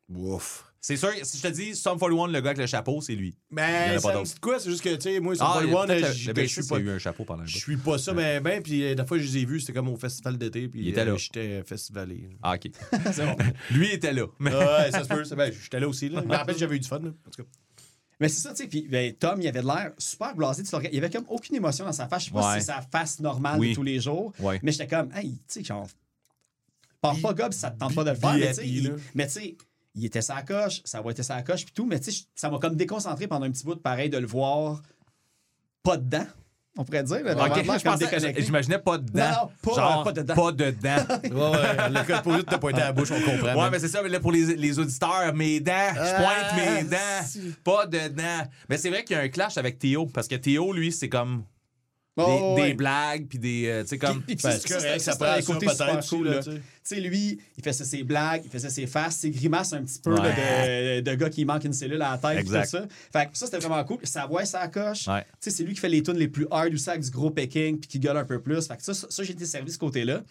Ouf. 0.09 0.70
C'est 0.83 0.97
sûr, 0.97 1.11
si 1.25 1.37
je 1.37 1.43
te 1.43 1.49
dis 1.49 1.77
Sum 1.77 1.99
41, 1.99 2.29
le 2.29 2.41
gars 2.41 2.51
avec 2.51 2.59
le 2.59 2.67
chapeau, 2.67 3.03
c'est 3.03 3.15
lui. 3.15 3.37
En 3.53 3.57
Mais 3.57 3.95
pas 3.97 4.01
ça 4.01 4.19
me 4.21 4.25
dit 4.25 4.35
quoi? 4.41 4.59
C'est 4.59 4.71
juste 4.71 4.83
que, 4.83 4.95
tu 4.95 5.03
sais, 5.03 5.21
moi, 5.21 5.35
Sum 5.37 5.47
Ah, 5.49 5.61
il 5.63 5.67
y 5.67 5.71
a 5.71 5.75
41, 5.75 5.87
peut-être 5.87 6.15
je 6.17 6.33
bassiste 6.33 6.63
suis 6.63 6.69
pas... 6.71 6.79
eu 6.79 6.91
un 6.91 6.99
chapeau 6.99 7.25
pendant 7.25 7.45
Je 7.45 7.59
suis 7.59 7.77
pas 7.77 7.99
ça, 7.99 8.15
mais 8.15 8.41
ben, 8.41 8.63
puis 8.63 8.83
euh, 8.85 8.95
la 8.95 9.05
fois 9.05 9.19
que 9.19 9.23
je 9.23 9.29
les 9.31 9.39
ai 9.43 9.45
vus, 9.45 9.61
c'était 9.61 9.75
comme 9.75 9.89
au 9.89 9.97
festival 9.97 10.39
d'été, 10.39 10.69
puis 10.69 10.81
Il 10.81 10.89
était 10.89 11.05
là. 11.05 11.13
euh, 11.13 11.19
j'étais 11.19 11.63
festivalé. 11.65 12.31
Ah, 12.43 12.55
OK. 12.55 12.71
c'est 13.13 13.27
bon. 13.27 13.37
Lui 13.71 13.91
était 13.93 14.13
là. 14.15 14.27
Mais... 14.39 14.55
ouais, 14.55 14.91
ça 14.91 15.05
se 15.05 15.09
peut. 15.09 15.23
c'est- 15.25 15.37
Ben, 15.37 15.53
j'étais 15.53 15.81
là 15.81 15.89
aussi. 15.89 16.09
Là. 16.09 16.23
Me 16.23 16.35
rappelle 16.35 16.55
que 16.55 16.61
j'avais 16.61 16.77
eu 16.77 16.81
du 16.81 16.89
fun. 16.89 16.99
Là. 17.01 17.11
En 17.11 17.31
tout 17.31 17.43
cas. 17.43 17.49
Mais 18.19 18.29
c'est 18.31 18.41
ça, 18.41 18.51
tu 18.51 18.63
sais. 18.63 18.67
Puis 18.69 18.87
ben, 18.89 19.13
Tom, 19.15 19.41
il 19.43 19.49
avait 19.49 19.61
de 19.63 19.67
l'air 19.67 19.93
super 19.99 20.35
blasé. 20.35 20.63
Tu 20.63 20.71
le 20.73 20.77
regardes, 20.79 20.95
il 20.95 20.99
avait 21.05 21.11
comme 21.11 21.27
aucune 21.29 21.57
émotion 21.57 21.85
dans 21.85 21.93
sa 21.93 22.09
face. 22.09 22.23
Je 22.23 22.29
sais 22.29 22.33
pas 22.33 22.53
Ouais. 22.55 22.61
si 22.61 22.67
c'est 22.67 22.73
sa 22.73 22.81
face 22.81 23.21
normale 23.21 23.59
Oui. 23.61 23.71
de 23.71 23.75
tous 23.75 23.83
les 23.83 24.01
jours. 24.01 24.33
Ouais. 24.39 24.59
Mais 24.63 24.73
j'étais 24.73 24.87
comme, 24.89 25.11
hey, 25.15 25.33
tu 25.33 25.41
sais, 25.49 25.65
genre, 25.65 25.87
pars 27.03 27.19
pas 27.21 27.35
gobe 27.35 27.53
si 27.53 27.59
ça 27.61 27.71
te 27.71 27.79
tente 27.79 27.95
pas 27.95 28.05
de 28.05 28.11
le 28.11 28.17
faire. 28.17 28.35
Mais 29.15 29.27
tu 29.27 29.33
sais, 29.33 29.57
il- 29.95 30.05
était 30.07 30.23
sa 30.23 30.43
coche, 30.43 30.81
ça 30.85 31.01
va 31.01 31.11
être 31.11 31.23
sa 31.23 31.43
coche, 31.43 31.65
puis 31.65 31.75
tout. 31.75 31.87
Mais 31.87 31.99
tu 32.01 32.11
sais, 32.13 32.25
ça 32.35 32.51
m'a 32.51 32.59
comme 32.59 32.77
déconcentré 32.77 33.27
pendant 33.27 33.47
un 33.47 33.51
petit 33.51 33.65
bout 33.65 33.75
de 33.75 33.81
pareil 33.81 34.09
de 34.11 34.19
le 34.19 34.27
voir 34.27 34.83
pas 35.83 35.97
dedans, 35.97 36.27
on 36.77 36.85
pourrait 36.85 37.03
dire. 37.03 37.17
là, 37.25 37.35
d'avoir 37.35 37.51
OK, 37.51 37.57
l'air 37.57 37.79
je 37.79 37.85
comme 37.85 37.93
pensais, 37.95 38.05
déconnecté. 38.11 38.43
j'imaginais 38.43 38.79
pas 38.79 38.99
dedans. 38.99 39.23
Non, 39.23 39.31
non, 39.31 39.51
pas- 39.63 39.75
Genre, 39.81 40.05
pas 40.05 40.13
dedans. 40.13 40.35
Pas 40.35 40.53
dedans. 40.53 40.97
Ouais, 41.25 41.31
ouais. 41.31 41.89
Le 41.91 42.07
code 42.07 42.23
pour 42.23 42.45
t'as 42.45 42.59
pointé 42.59 42.83
à 42.83 42.87
la 42.87 42.93
bouche, 42.93 43.11
on 43.11 43.21
comprend. 43.21 43.55
Ouais, 43.63 43.71
mais 43.71 43.79
c'est 43.79 43.89
ça, 43.89 44.03
mais 44.03 44.09
là, 44.11 44.21
pour 44.21 44.33
les, 44.33 44.57
les 44.57 44.79
auditeurs, 44.79 45.35
mes 45.35 45.59
dents, 45.61 45.73
je 45.95 46.17
pointe 46.17 46.47
Ah, 46.51 46.57
mes 46.57 46.85
dents, 46.85 47.27
si. 47.27 47.41
pas 47.65 47.87
dedans. 47.87 48.43
Mais 48.69 48.77
c'est 48.79 48.91
vrai 48.91 49.05
qu'il 49.05 49.17
y 49.17 49.21
a 49.21 49.23
un 49.23 49.29
clash 49.29 49.57
avec 49.59 49.79
Théo, 49.79 50.07
parce 50.07 50.29
que 50.29 50.35
Théo, 50.37 50.73
lui, 50.73 50.93
c'est 50.93 51.09
comme 51.09 51.45
des, 52.17 52.25
Oh, 52.27 52.55
des 52.57 52.63
ouais. 52.63 52.75
blagues, 52.75 53.27
puis 53.29 53.39
des. 53.39 53.67
euh, 53.67 53.83
tu 53.83 53.89
sais, 53.91 53.99
comme. 53.99 54.23
Ben, 54.29 54.39
ça, 54.39 54.53
c'est 54.53 54.69
ça, 54.69 54.75
correct, 54.77 55.01
ça, 55.01 55.13
ça 55.13 55.17
prend 55.19 55.33
un 55.35 55.41
ça 55.41 55.53
côté 55.55 55.67
peut-être 55.67 56.03
super 56.03 56.09
cool, 56.09 56.29
là, 56.29 56.43
tu 56.43 56.51
sais. 56.51 56.57
Tu 56.59 56.63
sais, 56.83 57.01
lui, 57.01 57.39
il 57.57 57.65
faisait 57.65 57.85
ses 57.85 58.03
blagues, 58.03 58.43
il 58.45 58.51
faisait 58.51 58.69
ses 58.71 58.87
faces, 58.87 59.17
ses 59.17 59.31
grimaces 59.31 59.73
un 59.73 59.83
petit 59.85 60.01
peu 60.01 60.13
Ouais. 60.15 60.21
là, 60.23 61.01
de, 61.01 61.11
de 61.11 61.15
gars 61.15 61.31
qui 61.31 61.45
manque 61.45 61.65
une 61.65 61.73
cellule 61.73 62.03
à 62.03 62.13
la 62.13 62.19
tête, 62.19 62.39
Exact. 62.41 62.65
tout 62.65 62.71
ça. 62.71 62.87
Fait 63.13 63.31
que 63.31 63.39
ça, 63.39 63.47
c'était 63.47 63.59
vraiment 63.59 63.85
cool. 63.85 63.99
Sa 64.05 64.27
voix, 64.27 64.45
ça 64.45 64.67
coche. 64.69 65.07
Ouais. 65.09 65.23
Tu 65.23 65.29
sais, 65.41 65.51
c'est 65.51 65.63
lui 65.65 65.75
qui 65.75 65.81
fait 65.81 65.89
les 65.89 66.03
tunes 66.03 66.17
les 66.17 66.29
plus 66.29 66.47
hard 66.51 66.73
aussi 66.75 66.91
avec 66.91 67.03
du 67.03 67.11
gros 67.11 67.31
pecking 67.31 67.79
puis 67.79 67.89
qui 67.89 67.99
gueule 68.01 68.17
un 68.17 68.25
peu 68.25 68.41
plus. 68.43 68.67
Fait 68.67 68.77
que 68.77 68.83
ça, 68.83 68.93
ça, 68.95 69.07
ça, 69.09 69.23
j'ai 69.23 69.33
été 69.33 69.47
servi 69.47 69.67
de 69.67 69.73
ce 69.73 69.79
côté-là. 69.79 70.23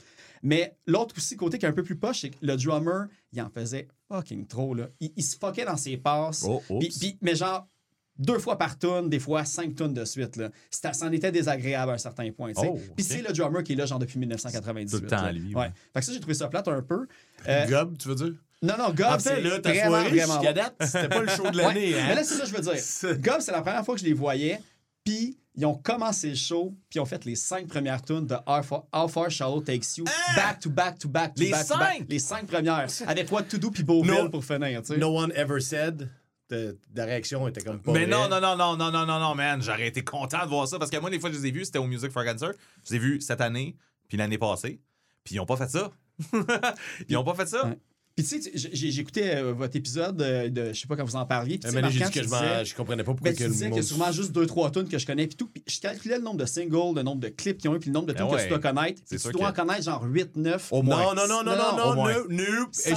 Mais 0.43 0.76
l'autre 0.88 1.15
aussi, 1.18 1.35
côté 1.38 1.57
qui 1.57 1.65
est 1.65 1.69
un 1.69 1.73
peu 1.73 1.84
plus 1.84 1.97
poche, 1.97 2.22
c'est 2.22 2.30
que 2.30 2.38
le 2.41 2.56
drummer, 2.56 3.07
il 3.34 3.41
en 3.41 3.49
faisait 3.49 3.88
fucking 4.11 4.47
trop, 4.47 4.73
là. 4.73 4.88
Il, 4.99 5.11
il 5.15 5.23
se 5.23 5.38
fuckait 5.38 5.65
dans 5.65 5.76
ses 5.77 5.97
passes. 5.97 6.45
Oh, 6.47 6.61
puis- 6.80 7.18
mais 7.22 7.35
genre, 7.35 7.68
deux 8.20 8.38
fois 8.38 8.58
par 8.58 8.78
tune, 8.78 9.10
des 9.10 9.18
fois 9.20 9.46
cinq 9.46 9.76
tonnes 9.76 9.94
de 9.94 10.06
suite, 10.06 10.36
là. 10.36 10.50
C'était- 10.70 10.94
C'en 10.94 11.12
était 11.12 11.32
désagréable 11.32 11.91
à 11.91 11.96
un 11.96 11.98
certain 11.98 12.30
point. 12.32 12.52
Oh, 12.58 12.80
Puis 12.96 13.04
c'est 13.04 13.22
le 13.22 13.34
drummer 13.34 13.64
qui 13.64 13.74
est 13.74 13.76
là, 13.76 13.86
genre, 13.86 13.98
depuis 14.00 14.20
1998. 14.20 14.98
Tout 14.98 15.04
le 15.04 15.10
temps, 15.10 15.32
lui, 15.32 15.56
Ouais. 15.56 15.62
ouais. 15.62 15.72
Fait 15.94 16.00
que 16.02 16.06
ça, 16.06 16.14
j'ai 16.14 16.20
trouvé 16.20 16.34
ça 16.36 16.48
plate 16.50 16.68
un 16.68 16.82
peu. 16.82 17.08
Euh, 17.48 17.66
Gob, 17.68 17.98
tu 17.98 18.08
veux 18.10 18.16
dire? 18.16 18.34
non, 18.62 18.76
non, 18.78 18.90
Gob, 18.94 19.06
En 19.08 19.20
c'est 19.20 19.41
là, 19.41 19.60
ta 19.60 19.70
vraiment, 19.72 19.88
soirée 19.90 20.10
vraiment 20.10 20.38
bon. 20.38 20.54
date, 20.54 20.76
c'était 20.82 21.08
pas 21.10 21.22
le 21.22 21.30
show 21.30 21.44
de 21.50 21.58
Ouais, 21.58 21.64
l'année, 21.64 21.91
Mais 21.94 22.00
hein? 22.02 22.16
là, 22.16 22.24
c'est 22.24 22.36
ça 22.36 22.41
que 22.41 22.48
je 22.50 22.54
veux 22.56 22.62
dire. 22.62 23.22
Gob, 23.22 23.40
c'est 23.40 23.52
la 23.54 23.62
première 23.62 23.86
fois 23.86 23.96
que 23.96 24.02
je 24.02 24.06
les 24.06 24.14
voyais. 24.14 24.60
Puis, 25.06 25.38
ils 25.56 25.66
ont 25.66 25.76
commencé 25.76 26.30
le 26.30 26.36
show, 26.36 26.74
puis 26.90 26.98
ils 26.98 27.00
ont 27.00 27.06
fait 27.06 27.24
les 27.26 27.36
cinq 27.36 27.68
premières 27.68 28.02
tunes 28.02 28.28
de 28.28 28.36
How 28.46 28.62
Far, 28.64 28.84
How 28.94 29.08
Far 29.08 29.30
Shallow 29.32 29.62
Takes 29.62 29.98
You, 29.98 30.06
back 30.36 30.60
to 30.60 30.70
back 30.70 31.00
to 31.00 31.08
back 31.10 31.34
to 31.34 31.41
Les 31.41 31.52
back 31.52 31.68
to 31.68 31.78
back. 31.78 31.98
cinq? 32.00 32.06
Les 32.10 32.20
cinq 32.20 32.46
premières. 32.48 32.88
Avec 33.08 33.32
What 33.32 33.44
to 33.44 33.58
Do 33.58 33.72
puis 33.72 33.84
Beauville 33.84 34.12
No- 34.14 34.30
pour 34.30 34.44
finir, 34.44 34.82
tu 34.82 34.94
sais. 34.94 34.98
No 34.98 35.18
one 35.18 35.32
ever 35.36 35.60
said. 35.62 36.10
De, 36.50 36.78
la 36.96 37.06
réaction 37.06 37.48
était 37.48 37.62
comme 37.62 37.80
pas 37.80 37.92
Mais 37.92 38.08
non, 38.08 38.28
non, 38.28 38.42
non, 38.42 38.56
non, 38.56 38.76
non, 38.76 38.92
non, 38.92 39.06
non, 39.06 39.20
non, 39.20 39.36
man. 39.36 39.62
J'aurais 39.62 39.88
été 39.88 40.04
content 40.04 40.44
de 40.44 40.50
voir 40.50 40.68
ça 40.68 40.80
parce 40.80 40.90
que 40.90 40.98
moi, 40.98 41.10
les 41.10 41.20
fois 41.20 41.30
que 41.30 41.36
je 41.36 41.42
les 41.42 41.50
ai 41.50 41.52
vus, 41.52 41.66
c'était 41.66 41.78
au 41.78 41.86
Music 41.86 42.12
for 42.12 42.26
Cancer. 42.26 42.54
Je 42.86 42.90
les 42.92 42.96
ai 42.96 43.00
vus 43.00 43.22
cette 43.22 43.42
année, 43.42 43.76
puis 44.08 44.18
l'année 44.18 44.38
passée. 44.40 44.80
Puis 45.24 45.36
ils 45.36 45.40
ont 45.40 45.46
pas 45.46 45.58
fait 45.58 45.70
ça. 45.70 45.92
ils 47.08 47.18
ont 47.18 47.24
pas 47.24 47.36
fait 47.36 47.48
ça. 47.48 47.66
Ouais. 47.68 47.78
Puis 48.16 48.26
tu 48.28 48.42
sais, 48.42 49.00
écouté 49.00 49.34
euh, 49.34 49.54
votre 49.54 49.78
épisode 49.78 50.22
euh, 50.22 50.50
de, 50.50 50.74
je 50.74 50.80
sais 50.82 50.88
pas 50.88 50.98
quand 50.98 51.06
vous 51.06 51.16
en 51.16 51.26
parliez. 51.26 51.58
Puis 51.58 51.72
donné, 51.72 51.88
j'ai 51.90 52.04
dit 52.04 52.12
que 52.12 52.20
je, 52.22 52.28
disais- 52.28 52.66
je 52.66 52.76
comprenais 52.76 53.04
pas 53.04 53.14
pourquoi 53.14 53.30
Ben, 53.32 53.34
que 53.34 53.44
tu 53.44 53.44
le 53.46 53.50
disais 53.52 53.68
qu'il 53.68 53.78
y 53.78 53.80
a 53.80 53.84
sûrement 53.84 54.12
juste 54.12 54.34
deux, 54.34 54.46
trois 54.46 54.72
tunes 54.72 54.90
que 54.90 54.98
je 54.98 55.06
connais, 55.06 55.26
puis 55.26 55.38
tout. 55.38 55.48
Puis 55.48 55.64
je 55.66 55.80
calculais 55.80 56.18
le 56.18 56.24
nombre 56.24 56.36
de 56.38 56.46
singles, 56.46 56.96
le 56.96 57.04
nombre 57.04 57.22
de 57.22 57.30
clips 57.30 57.60
qu'ils 57.60 57.70
ont 57.70 57.76
eu, 57.76 57.80
puis 57.80 57.90
le 57.92 57.94
nombre 57.94 58.08
de 58.08 58.14
Ben 58.14 58.28
tunes 58.28 58.36
que 58.36 58.42
tu 58.44 58.50
dois 58.50 58.60
connaître. 58.60 59.02
Sûr 59.08 59.32
tu 59.32 59.38
dois 59.38 59.50
en 59.50 59.54
connaître 59.54 59.84
genre 59.84 60.04
8, 60.04 60.36
9. 60.36 60.68
Au 60.74 60.82
moins. 60.82 60.98
Non, 60.98 61.16
non, 61.16 61.28
non, 61.30 61.44
non, 61.44 61.56
Non, 61.56 61.78
non, 61.78 61.78
non, 61.78 61.96
moins. 61.96 62.14
no, 62.14 62.28
no. 62.30 62.44
Sans 62.74 62.90
Eh, 62.92 62.96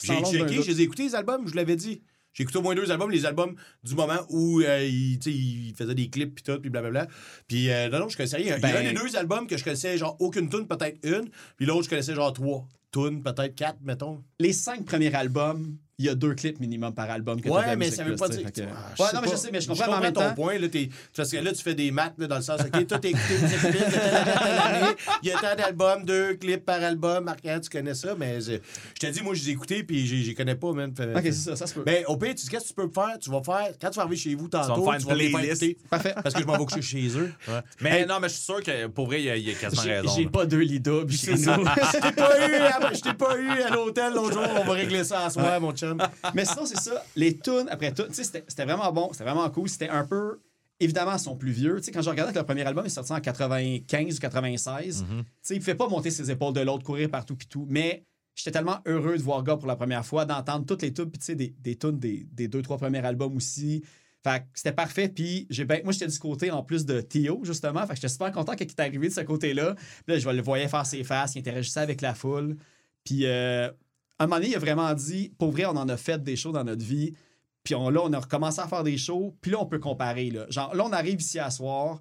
J'ai 0.00 0.38
checké, 0.38 0.62
j'ai 0.62 0.80
écoutés, 0.82 1.02
les 1.04 1.14
albums, 1.16 1.48
je 1.48 1.54
l'avais 1.56 1.74
dit. 1.76 2.00
J'ai 2.32 2.42
écouté 2.44 2.58
au 2.58 2.62
moins 2.62 2.74
deux 2.74 2.90
albums, 2.90 3.10
les 3.10 3.26
albums 3.26 3.54
du 3.82 3.94
moment 3.94 4.20
où 4.28 4.60
euh, 4.60 4.84
il, 4.84 5.18
il 5.26 5.74
faisait 5.76 5.94
des 5.94 6.08
clips 6.08 6.34
puis 6.36 6.44
tout, 6.44 6.60
puis 6.60 6.70
blablabla. 6.70 7.08
Puis 7.48 7.70
euh, 7.70 7.88
non, 7.88 7.98
non, 8.00 8.08
je 8.08 8.16
connaissais 8.16 8.36
rien. 8.36 8.56
Il 8.56 8.62
y 8.62 8.64
a 8.64 8.72
Ben- 8.72 8.76
un 8.76 8.92
des 8.92 8.92
deux 8.98 9.16
albums 9.16 9.46
que 9.46 9.56
je 9.56 9.64
connaissais 9.64 9.98
genre 9.98 10.16
aucune 10.20 10.48
tune, 10.48 10.66
peut-être 10.66 10.98
une, 11.04 11.28
puis 11.56 11.66
l'autre, 11.66 11.84
je 11.84 11.90
connaissais 11.90 12.14
genre 12.14 12.32
trois 12.32 12.66
tunes, 12.92 13.22
peut-être 13.22 13.54
quatre, 13.54 13.78
mettons. 13.82 14.22
Les 14.38 14.52
cinq 14.52 14.84
premiers 14.84 15.14
albums, 15.14 15.76
il 16.00 16.06
y 16.06 16.08
a 16.08 16.14
deux 16.14 16.34
clips 16.34 16.58
minimum 16.60 16.94
par 16.94 17.10
album. 17.10 17.38
Que 17.40 17.48
de 17.48 17.54
la 17.54 17.60
Ouais, 17.60 17.76
mais 17.76 17.90
ça 17.90 18.02
veut 18.04 18.16
pas 18.16 18.28
tu 18.28 18.38
dire. 18.38 18.50
que- 18.52 18.60
Ah, 18.62 19.02
Ouais, 19.02 19.08
non, 19.14 19.20
mais 19.22 19.28
je 19.30 19.36
sais, 19.36 19.50
mais 19.52 19.60
je 19.60 19.68
comprends, 19.68 19.86
mais 19.90 19.92
en 19.96 20.00
même 20.00 20.12
ton 20.14 20.20
temps. 20.22 20.34
point. 20.34 20.58
Là, 20.58 20.68
t'es- 20.68 20.88
parce 21.14 21.30
que 21.30 21.36
là, 21.36 21.52
tu 21.52 21.62
fais 21.62 21.74
des 21.74 21.90
maths 21.90 22.14
là, 22.18 22.26
dans 22.26 22.36
le 22.36 22.42
sens, 22.42 22.60
OK, 22.60 22.86
toi, 22.86 22.98
t'as 22.98 23.08
écouté 23.08 23.34
il 25.22 25.28
y 25.28 25.32
a 25.32 25.38
tant 25.38 25.54
d'albums, 25.56 26.04
deux 26.04 26.34
clips 26.34 26.64
par 26.64 26.82
album, 26.82 27.24
Marc-Anne, 27.24 27.60
tu 27.60 27.68
connais 27.70 27.94
ça, 27.94 28.14
mais 28.18 28.40
je, 28.40 28.52
je 28.52 29.06
te 29.06 29.06
dis, 29.12 29.22
moi, 29.22 29.34
je 29.34 29.42
les 29.42 29.50
ai 29.50 29.52
écoutés, 29.52 29.82
puis 29.84 30.06
je 30.06 30.28
les 30.28 30.34
connais 30.34 30.54
pas, 30.54 30.72
même. 30.72 30.90
Ok, 30.90 31.22
c'est 31.24 31.32
ça, 31.32 31.56
ça 31.56 31.66
se 31.66 31.74
peut. 31.74 31.82
Ben, 31.84 32.04
au 32.08 32.16
pire, 32.16 32.34
tu 32.34 32.42
sais, 32.42 32.50
qu'est-ce 32.50 32.64
que 32.64 32.68
tu 32.68 32.74
peux 32.74 32.90
faire? 32.92 33.18
Tu 33.20 33.30
vas 33.30 33.42
faire, 33.42 33.68
quand 33.80 33.90
tu 33.90 33.96
vas 33.96 34.02
arriver 34.02 34.16
chez 34.16 34.34
vous 34.34 34.48
tantôt, 34.48 34.90
tu 34.98 35.06
vas 35.06 35.14
les 35.14 35.30
faire. 35.30 35.68
Parfait. 35.90 36.14
Parce 36.22 36.34
que 36.34 36.40
je 36.40 36.46
m'en 36.46 36.56
vais 36.56 36.64
coucher 36.64 36.82
chez 36.82 37.08
eux. 37.18 37.32
Mais 37.80 38.06
non, 38.06 38.18
mais 38.20 38.28
je 38.28 38.34
suis 38.34 38.44
sûr 38.44 38.62
que 38.62 38.86
pour 38.86 39.06
vrai, 39.06 39.20
il 39.22 39.26
y 39.48 39.50
a, 39.50 39.54
quasiment 39.54 39.82
J'ai 39.82 39.92
raison. 40.00 40.14
j'ai 40.16 40.26
pas 40.26 40.46
deux 40.46 40.60
lits 40.60 40.80
doubles 40.80 41.12
chez 41.12 41.36
C'est 41.36 41.36
ça. 41.36 41.56
nous. 41.56 41.64
Je 41.64 42.00
t'ai 42.00 42.12
pas 42.12 42.48
eu, 42.48 42.54
à- 42.54 42.92
je 42.94 43.00
t'ai 43.00 43.14
pas 43.14 43.36
eu 43.38 43.48
à 43.62 43.70
l'hôtel 43.70 44.12
l'autre 44.14 44.32
jour, 44.34 44.42
on 44.60 44.64
va 44.64 44.72
régler 44.72 45.04
ça 45.04 45.24
à 45.26 45.30
soir, 45.30 45.60
mon 45.60 45.72
Mais 46.34 46.44
sinon, 46.44 46.66
c'est 46.66 46.78
ça. 46.78 47.04
Les 47.16 47.36
tunes, 47.36 47.68
après 47.70 47.92
tout, 47.92 48.04
c'était 48.10 48.64
vraiment 48.64 48.92
bon, 48.92 49.10
c'était 49.12 49.24
vraiment 49.24 49.48
cool. 49.50 49.68
C'était 49.68 49.88
un 49.88 50.04
peu. 50.04 50.40
Évidemment, 50.82 51.12
ils 51.12 51.18
sont 51.18 51.36
plus 51.36 51.52
vieux. 51.52 51.80
Quand 51.92 52.00
je 52.00 52.08
regardais 52.08 52.32
que 52.32 52.38
le 52.38 52.44
premier 52.44 52.62
album 52.62 52.86
est 52.86 52.90
sorti 52.90 53.12
en 53.12 53.20
95 53.20 54.16
ou 54.16 54.18
96, 54.18 55.04
tu 55.06 55.24
sais, 55.42 55.54
il 55.54 55.58
ne 55.58 55.60
pouvait 55.60 55.74
pas 55.74 55.88
monter 55.88 56.10
ses 56.10 56.30
épaules 56.30 56.54
de 56.54 56.60
l'autre, 56.60 56.84
courir 56.84 57.10
partout 57.10 57.36
puis 57.36 57.46
tout. 57.46 57.66
Mais 57.68 58.04
j'étais 58.34 58.50
tellement 58.50 58.78
heureux 58.86 59.18
de 59.18 59.22
voir 59.22 59.42
gars 59.42 59.56
pour 59.56 59.66
la 59.66 59.76
première 59.76 60.06
fois, 60.06 60.24
d'entendre 60.24 60.64
toutes 60.64 60.80
les 60.80 60.92
tunes, 60.94 61.10
puis 61.10 61.36
des, 61.36 61.54
des 61.58 61.76
tunes 61.76 61.98
des, 61.98 62.26
des 62.32 62.48
deux, 62.48 62.62
trois 62.62 62.78
premiers 62.78 63.04
albums 63.04 63.36
aussi. 63.36 63.82
Fait 64.22 64.40
que 64.40 64.46
c'était 64.54 64.72
parfait. 64.72 65.08
Puis 65.08 65.46
j'ai 65.50 65.64
ben, 65.64 65.80
moi, 65.84 65.92
j'étais 65.92 66.06
du 66.06 66.18
côté 66.18 66.50
en 66.50 66.62
plus 66.62 66.84
de 66.84 67.00
Théo, 67.00 67.40
justement. 67.42 67.80
Fait 67.82 67.88
que 67.88 67.94
j'étais 67.96 68.08
super 68.08 68.32
content 68.32 68.54
qu'il 68.54 68.66
est 68.66 68.80
arrivé 68.80 69.08
de 69.08 69.12
ce 69.12 69.20
côté-là. 69.22 69.74
Là, 70.06 70.18
je 70.18 70.28
le 70.28 70.42
voyais 70.42 70.68
faire 70.68 70.86
ses 70.86 71.04
faces, 71.04 71.34
il 71.34 71.40
interagissait 71.40 71.80
avec 71.80 72.00
la 72.00 72.14
foule. 72.14 72.56
Puis 73.04 73.24
euh, 73.24 73.70
un 74.24 74.26
moment 74.26 74.36
donné, 74.36 74.50
il 74.50 74.56
a 74.56 74.58
vraiment 74.58 74.92
dit 74.94 75.32
pour 75.38 75.50
vrai, 75.50 75.66
on 75.66 75.70
en 75.70 75.88
a 75.88 75.96
fait 75.96 76.22
des 76.22 76.36
shows 76.36 76.52
dans 76.52 76.64
notre 76.64 76.84
vie. 76.84 77.14
Puis 77.64 77.74
là, 77.74 77.80
on 77.80 78.12
a 78.12 78.18
recommencé 78.18 78.60
à 78.60 78.68
faire 78.68 78.84
des 78.84 78.96
shows. 78.96 79.34
Puis 79.40 79.50
là, 79.50 79.58
on 79.60 79.66
peut 79.66 79.78
comparer. 79.78 80.30
Là. 80.30 80.46
Genre, 80.48 80.74
là, 80.74 80.84
on 80.86 80.92
arrive 80.92 81.20
ici 81.20 81.38
à 81.38 81.50
soir. 81.50 82.00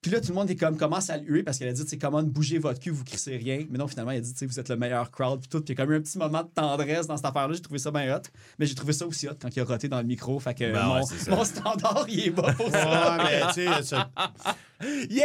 Puis 0.00 0.12
là, 0.12 0.20
tout 0.20 0.28
le 0.28 0.34
monde 0.34 0.48
est 0.48 0.54
comme, 0.54 0.76
commence 0.76 1.10
à 1.10 1.16
le 1.16 1.24
huer? 1.24 1.42
Parce 1.42 1.58
qu'elle 1.58 1.68
a 1.68 1.72
dit, 1.72 1.82
c'est 1.84 1.98
comment 1.98 2.22
bouger 2.22 2.58
votre 2.58 2.78
cul, 2.78 2.90
vous 2.90 3.02
crissez 3.02 3.36
rien. 3.36 3.66
Mais 3.68 3.78
non, 3.78 3.88
finalement, 3.88 4.12
elle 4.12 4.18
a 4.18 4.20
dit, 4.20 4.32
tu 4.32 4.38
sais, 4.38 4.46
vous 4.46 4.60
êtes 4.60 4.68
le 4.68 4.76
meilleur 4.76 5.10
crowd. 5.10 5.40
Puis 5.40 5.48
tout. 5.48 5.60
Puis 5.60 5.74
il 5.74 5.78
y 5.78 5.80
a 5.80 5.84
comme 5.84 5.92
eu 5.92 5.96
un 5.96 6.00
petit 6.00 6.18
moment 6.18 6.44
de 6.44 6.48
tendresse 6.54 7.08
dans 7.08 7.16
cette 7.16 7.26
affaire-là. 7.26 7.54
J'ai 7.54 7.60
trouvé 7.62 7.80
ça 7.80 7.90
bien 7.90 8.14
hot. 8.16 8.20
Mais 8.60 8.66
j'ai 8.66 8.76
trouvé 8.76 8.92
ça 8.92 9.06
aussi 9.08 9.26
hot 9.28 9.32
quand 9.42 9.54
il 9.54 9.60
a 9.60 9.64
roté 9.64 9.88
dans 9.88 9.98
le 9.98 10.06
micro. 10.06 10.38
Fait 10.38 10.54
que 10.54 10.72
Ben 10.72 10.84
mon, 10.86 11.00
ouais, 11.00 11.30
mon 11.30 11.44
standard, 11.44 12.06
il 12.08 12.20
est 12.26 12.30
bas 12.30 12.52
pour 12.52 12.70
ça. 12.70 13.16
Ouais, 13.18 13.24
mais 13.24 13.40
tu 13.52 13.66
sais, 13.66 13.82
ça- 13.82 14.10
Yeah! 15.10 15.24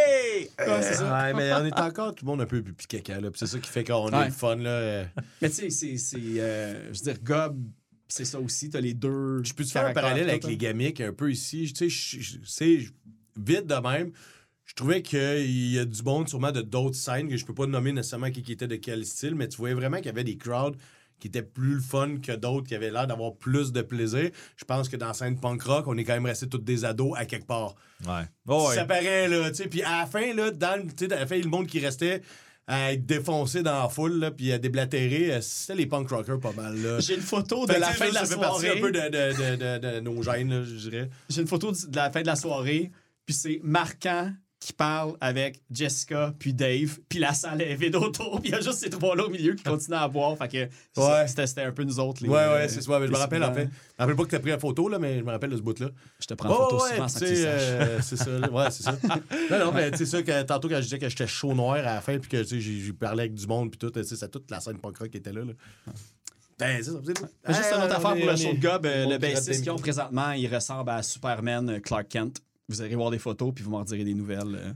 Ouais, 0.67 0.81
c'est 0.81 0.95
ça. 0.95 1.23
ouais, 1.25 1.33
mais 1.35 1.53
on 1.53 1.65
est 1.65 1.79
encore 1.79 2.15
tout 2.15 2.25
le 2.25 2.31
monde 2.31 2.41
un 2.41 2.47
peu 2.47 2.63
pipi 2.63 2.87
caca, 2.87 3.21
là. 3.21 3.29
Puis 3.29 3.39
c'est 3.39 3.45
ça 3.47 3.59
qui 3.59 3.69
fait 3.69 3.83
qu'on 3.83 4.07
a 4.07 4.19
Ouais. 4.21 4.25
le 4.25 4.31
fun, 4.31 4.55
là. 4.55 5.05
Mais 5.41 5.49
tu 5.49 5.55
sais, 5.55 5.69
c'est. 5.69 5.97
c'est, 5.97 6.17
euh, 6.39 6.91
je 6.91 6.97
veux 6.99 7.13
dire, 7.13 7.21
Gob, 7.23 7.59
c'est 8.07 8.25
ça 8.25 8.39
aussi. 8.39 8.71
T'as 8.71 8.79
les 8.81 8.95
deux. 8.95 9.43
Je 9.43 9.53
peux 9.53 9.63
te 9.63 9.69
faire 9.69 9.85
un 9.85 9.93
parallèle 9.93 10.29
avec 10.31 10.45
les 10.45 10.57
gamiques 10.57 11.01
un 11.01 11.13
peu 11.13 11.31
ici? 11.31 11.71
Tu 11.77 11.89
sais, 11.91 12.19
c'est 12.43 12.79
vite 13.37 13.67
de 13.67 13.75
même. 13.75 14.11
Je 14.65 14.73
trouvais 14.75 15.01
qu'il 15.01 15.71
y 15.71 15.77
a 15.79 15.85
du 15.85 16.01
monde 16.03 16.27
sûrement 16.29 16.51
de 16.51 16.61
d'autres 16.61 16.95
scènes 16.95 17.27
que 17.29 17.37
je 17.37 17.45
peux 17.45 17.53
pas 17.53 17.65
nommer 17.67 17.91
nécessairement 17.91 18.31
qui, 18.31 18.41
qui 18.43 18.53
était 18.53 18.67
de 18.67 18.77
quel 18.77 19.05
style, 19.05 19.35
mais 19.35 19.47
tu 19.47 19.57
voyais 19.57 19.75
vraiment 19.75 19.97
qu'il 19.97 20.07
y 20.07 20.09
avait 20.09 20.23
des 20.23 20.37
crowds 20.37 20.75
qui 21.19 21.27
étaient 21.27 21.41
plus 21.43 21.75
le 21.75 21.79
fun 21.81 22.17
que 22.21 22.31
d'autres, 22.33 22.67
qui 22.67 22.75
avaient 22.75 22.91
l'air 22.91 23.07
d'avoir 23.07 23.33
plus 23.35 23.71
de 23.71 23.81
plaisir. 23.81 24.29
Je 24.57 24.65
pense 24.65 24.89
que 24.89 24.97
dans 24.97 25.07
la 25.07 25.13
scène 25.13 25.39
punk 25.39 25.61
rock, 25.63 25.87
on 25.87 25.97
est 25.97 26.03
quand 26.03 26.13
même 26.13 26.25
restés 26.25 26.47
tous 26.49 26.57
des 26.57 26.83
ados 26.85 27.13
à 27.17 27.25
quelque 27.25 27.45
part. 27.45 27.75
Ouais. 28.05 28.23
Oh, 28.47 28.67
ouais. 28.69 28.75
Ça 28.75 28.85
paraît, 28.85 29.27
là, 29.29 29.49
tu 29.49 29.55
sais. 29.57 29.67
Puis 29.69 29.83
à 29.83 29.99
la 29.99 30.05
fin, 30.05 30.33
là, 30.33 30.51
dans, 30.51 30.77
le- 30.83 30.91
tu 30.91 31.07
sais, 31.07 31.13
à 31.13 31.19
la 31.19 31.27
fin, 31.27 31.37
le 31.37 31.47
monde 31.47 31.67
qui 31.67 31.79
restait 31.79 32.21
à 32.67 32.93
être 32.93 33.05
défoncé 33.05 33.63
dans 33.63 33.83
la 33.83 33.89
foule, 33.89 34.19
là, 34.19 34.31
puis 34.31 34.51
à 34.51 34.57
déblatérer, 34.57 35.33
euh, 35.33 35.41
c'était 35.41 35.75
les 35.75 35.85
punk 35.85 36.09
rockers 36.09 36.39
pas 36.39 36.51
mal, 36.53 36.75
là. 36.81 36.99
J'ai 36.99 37.15
une 37.15 37.21
photo 37.21 37.65
de 37.65 37.73
la 37.73 37.87
fin 37.91 38.09
de 38.09 38.13
la 38.13 38.25
soirée. 38.25 38.69
un 38.77 38.81
peu 38.81 38.91
de, 38.91 38.99
de, 38.99 39.55
de, 39.55 39.79
de, 39.79 39.93
de 39.95 39.99
nos 40.01 40.21
gènes, 40.23 40.63
je 40.63 40.89
dirais. 40.89 41.09
J'ai 41.29 41.41
une 41.41 41.47
photo 41.47 41.71
de 41.71 41.87
de 41.89 41.95
la 41.95 42.09
fin 42.09 42.21
de 42.21 42.27
la 42.27 42.35
soirée, 42.37 42.91
puis 43.25 43.33
c'est 43.35 43.59
marquant 43.63 44.31
qui 44.65 44.71
parle 44.71 45.15
avec 45.19 45.61
Jessica 45.69 46.33
puis 46.39 46.53
Dave, 46.53 46.97
puis 47.09 47.19
la 47.19 47.33
salle 47.33 47.61
est 47.61 47.75
vide 47.75 47.95
autour, 47.97 48.39
puis 48.41 48.49
il 48.49 48.53
y 48.53 48.55
a 48.55 48.61
juste 48.61 48.79
ces 48.79 48.89
trois-là 48.89 49.25
au 49.25 49.29
milieu 49.29 49.55
qui 49.55 49.63
continuent 49.63 49.97
à 49.97 50.07
boire. 50.07 50.37
Fait 50.37 50.47
que 50.47 51.01
Ouais. 51.01 51.27
c'était 51.27 51.63
un 51.63 51.73
peu 51.73 51.83
nous 51.83 51.99
autres. 51.99 52.23
Les, 52.23 52.29
Ouais, 52.29 52.39
euh, 52.39 52.53
ouais, 52.55 52.69
c'est 52.69 52.81
ça. 52.81 52.97
mais 52.97 53.07
je 53.07 53.11
me 53.11 53.17
rappelle, 53.17 53.43
en 53.43 53.53
fait. 53.53 53.63
Je 53.63 53.67
me 53.67 53.71
rappelle 53.99 54.15
pas 54.15 54.23
que 54.23 54.29
t'as 54.29 54.39
pris 54.39 54.51
la 54.51 54.59
photo, 54.59 54.87
là, 54.87 54.99
mais 54.99 55.19
je 55.19 55.23
me 55.23 55.31
rappelle 55.31 55.49
de 55.49 55.57
ce 55.57 55.61
bout-là. 55.61 55.89
Je 56.21 56.25
te 56.27 56.33
prends 56.33 56.49
en 56.49 56.55
photo 56.55 56.77
Oh, 56.79 56.83
ouais, 56.83 56.89
souvent 56.91 57.07
sans 57.09 57.19
que 57.19 57.25
tu 57.25 57.35
sais, 57.35 57.43
saches. 57.43 57.61
euh, 57.61 57.99
c'est 58.01 58.15
ça. 58.15 58.29
là. 58.39 58.49
Ouais, 58.51 58.71
c'est 58.71 58.83
ça. 58.83 58.97
non, 59.51 59.65
non, 59.65 59.71
mais 59.73 59.91
tu 59.91 60.05
sais, 60.05 60.23
que, 60.23 60.41
tantôt, 60.43 60.69
quand 60.69 60.77
je 60.77 60.81
disais 60.81 60.99
que 60.99 61.09
j'étais 61.09 61.27
chaud 61.27 61.53
noir 61.53 61.75
à 61.75 61.81
la 61.81 62.01
fin, 62.01 62.17
puis 62.17 62.29
que, 62.29 62.43
j'ai 62.43 62.93
parlé 62.93 63.21
avec 63.23 63.33
du 63.33 63.45
monde, 63.47 63.69
puis 63.69 63.77
tout, 63.77 63.91
tu 63.91 64.01
sais, 64.03 64.15
c'est 64.15 64.29
toute 64.31 64.49
la 64.49 64.61
scène 64.61 64.77
punk 64.77 64.97
rock 64.97 65.09
qui 65.09 65.17
était 65.17 65.33
là, 65.33 65.41
là. 65.43 65.53
Ben, 66.57 66.81
c'est 66.81 66.91
ça. 66.91 66.99
Juste 67.05 67.17
une 67.17 67.83
autre 67.83 67.87
on 67.87 67.91
affaire 67.91 68.15
pour 68.15 68.25
le 68.31 68.35
show 68.37 68.53
de 68.53 68.61
Gob, 68.61 68.85
euh, 68.85 69.07
le 69.07 69.17
bassiste 69.17 69.61
qu'ils 69.61 69.71
ont 69.71 69.75
présentement, 69.75 70.31
il 70.31 70.47
ressemble 70.53 70.89
à 70.91 71.03
Superman 71.03 71.69
euh, 71.69 71.79
Clark 71.79 72.07
Kent. 72.07 72.41
Vous 72.69 72.81
irez 72.81 72.95
voir 72.95 73.11
des 73.11 73.19
photos, 73.19 73.51
puis 73.53 73.63
vous 73.63 73.71
m'en 73.71 73.83
direz 73.83 74.03
des 74.03 74.13
nouvelles. 74.13 74.55
euh. 74.55 74.73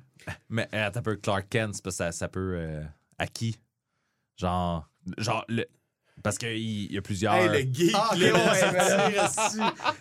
Mais 0.50 0.68
euh, 0.74 0.88
attends 0.88 1.00
un 1.00 1.04
peu, 1.04 1.16
Clark 1.16 1.48
Kent, 1.50 1.76
c'est 1.76 1.84
parce 1.84 1.96
que 1.98 2.04
ça, 2.06 2.12
ça 2.12 2.28
peut. 2.28 2.56
euh, 2.58 2.84
à 3.18 3.28
qui? 3.28 3.58
Genre. 4.38 4.88
Genre. 5.18 5.46
Le, 5.48 5.66
parce 6.24 6.38
qu'il 6.40 6.58
il 6.58 6.92
y 6.94 6.98
a 6.98 7.02
plusieurs. 7.02 7.36
Hey, 7.36 7.48
le 7.48 7.74
geek, 7.74 7.96
Ah, 7.96 8.10
il. 8.16 8.24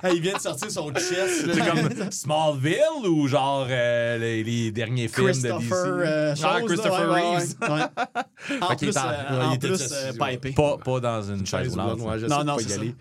Hey, 0.02 0.18
vient 0.20 0.34
de 0.34 0.40
sortir 0.40 0.70
son 0.70 0.90
chest. 0.94 1.46
C'est 1.52 1.70
comme 1.70 2.10
Smallville 2.10 3.06
ou 3.06 3.28
genre 3.28 3.66
euh, 3.68 4.16
les, 4.18 4.42
les 4.42 4.72
derniers 4.72 5.08
films 5.08 5.26
de 5.28 5.32
DC? 5.32 5.42
Christopher 5.42 5.84
euh, 5.84 6.34
Ah, 6.42 6.60
Christopher 6.66 7.10
ouais, 7.10 7.36
Reeves. 7.36 7.54
ouais. 7.60 7.68
Ouais. 7.68 8.60
En 8.62 8.76
plus, 8.76 8.96
en- 8.96 9.08
euh, 9.08 9.56
plus 9.58 9.92
euh, 9.92 10.12
pipé. 10.12 10.52
Pas, 10.52 10.78
pas 10.78 11.00
dans 11.00 11.22
une 11.22 11.44
chaise 11.46 11.68
roulante. 11.76 11.98
Non, 12.28 12.44
non, 12.44 12.56
c'est 12.58 12.64
y 12.84 12.94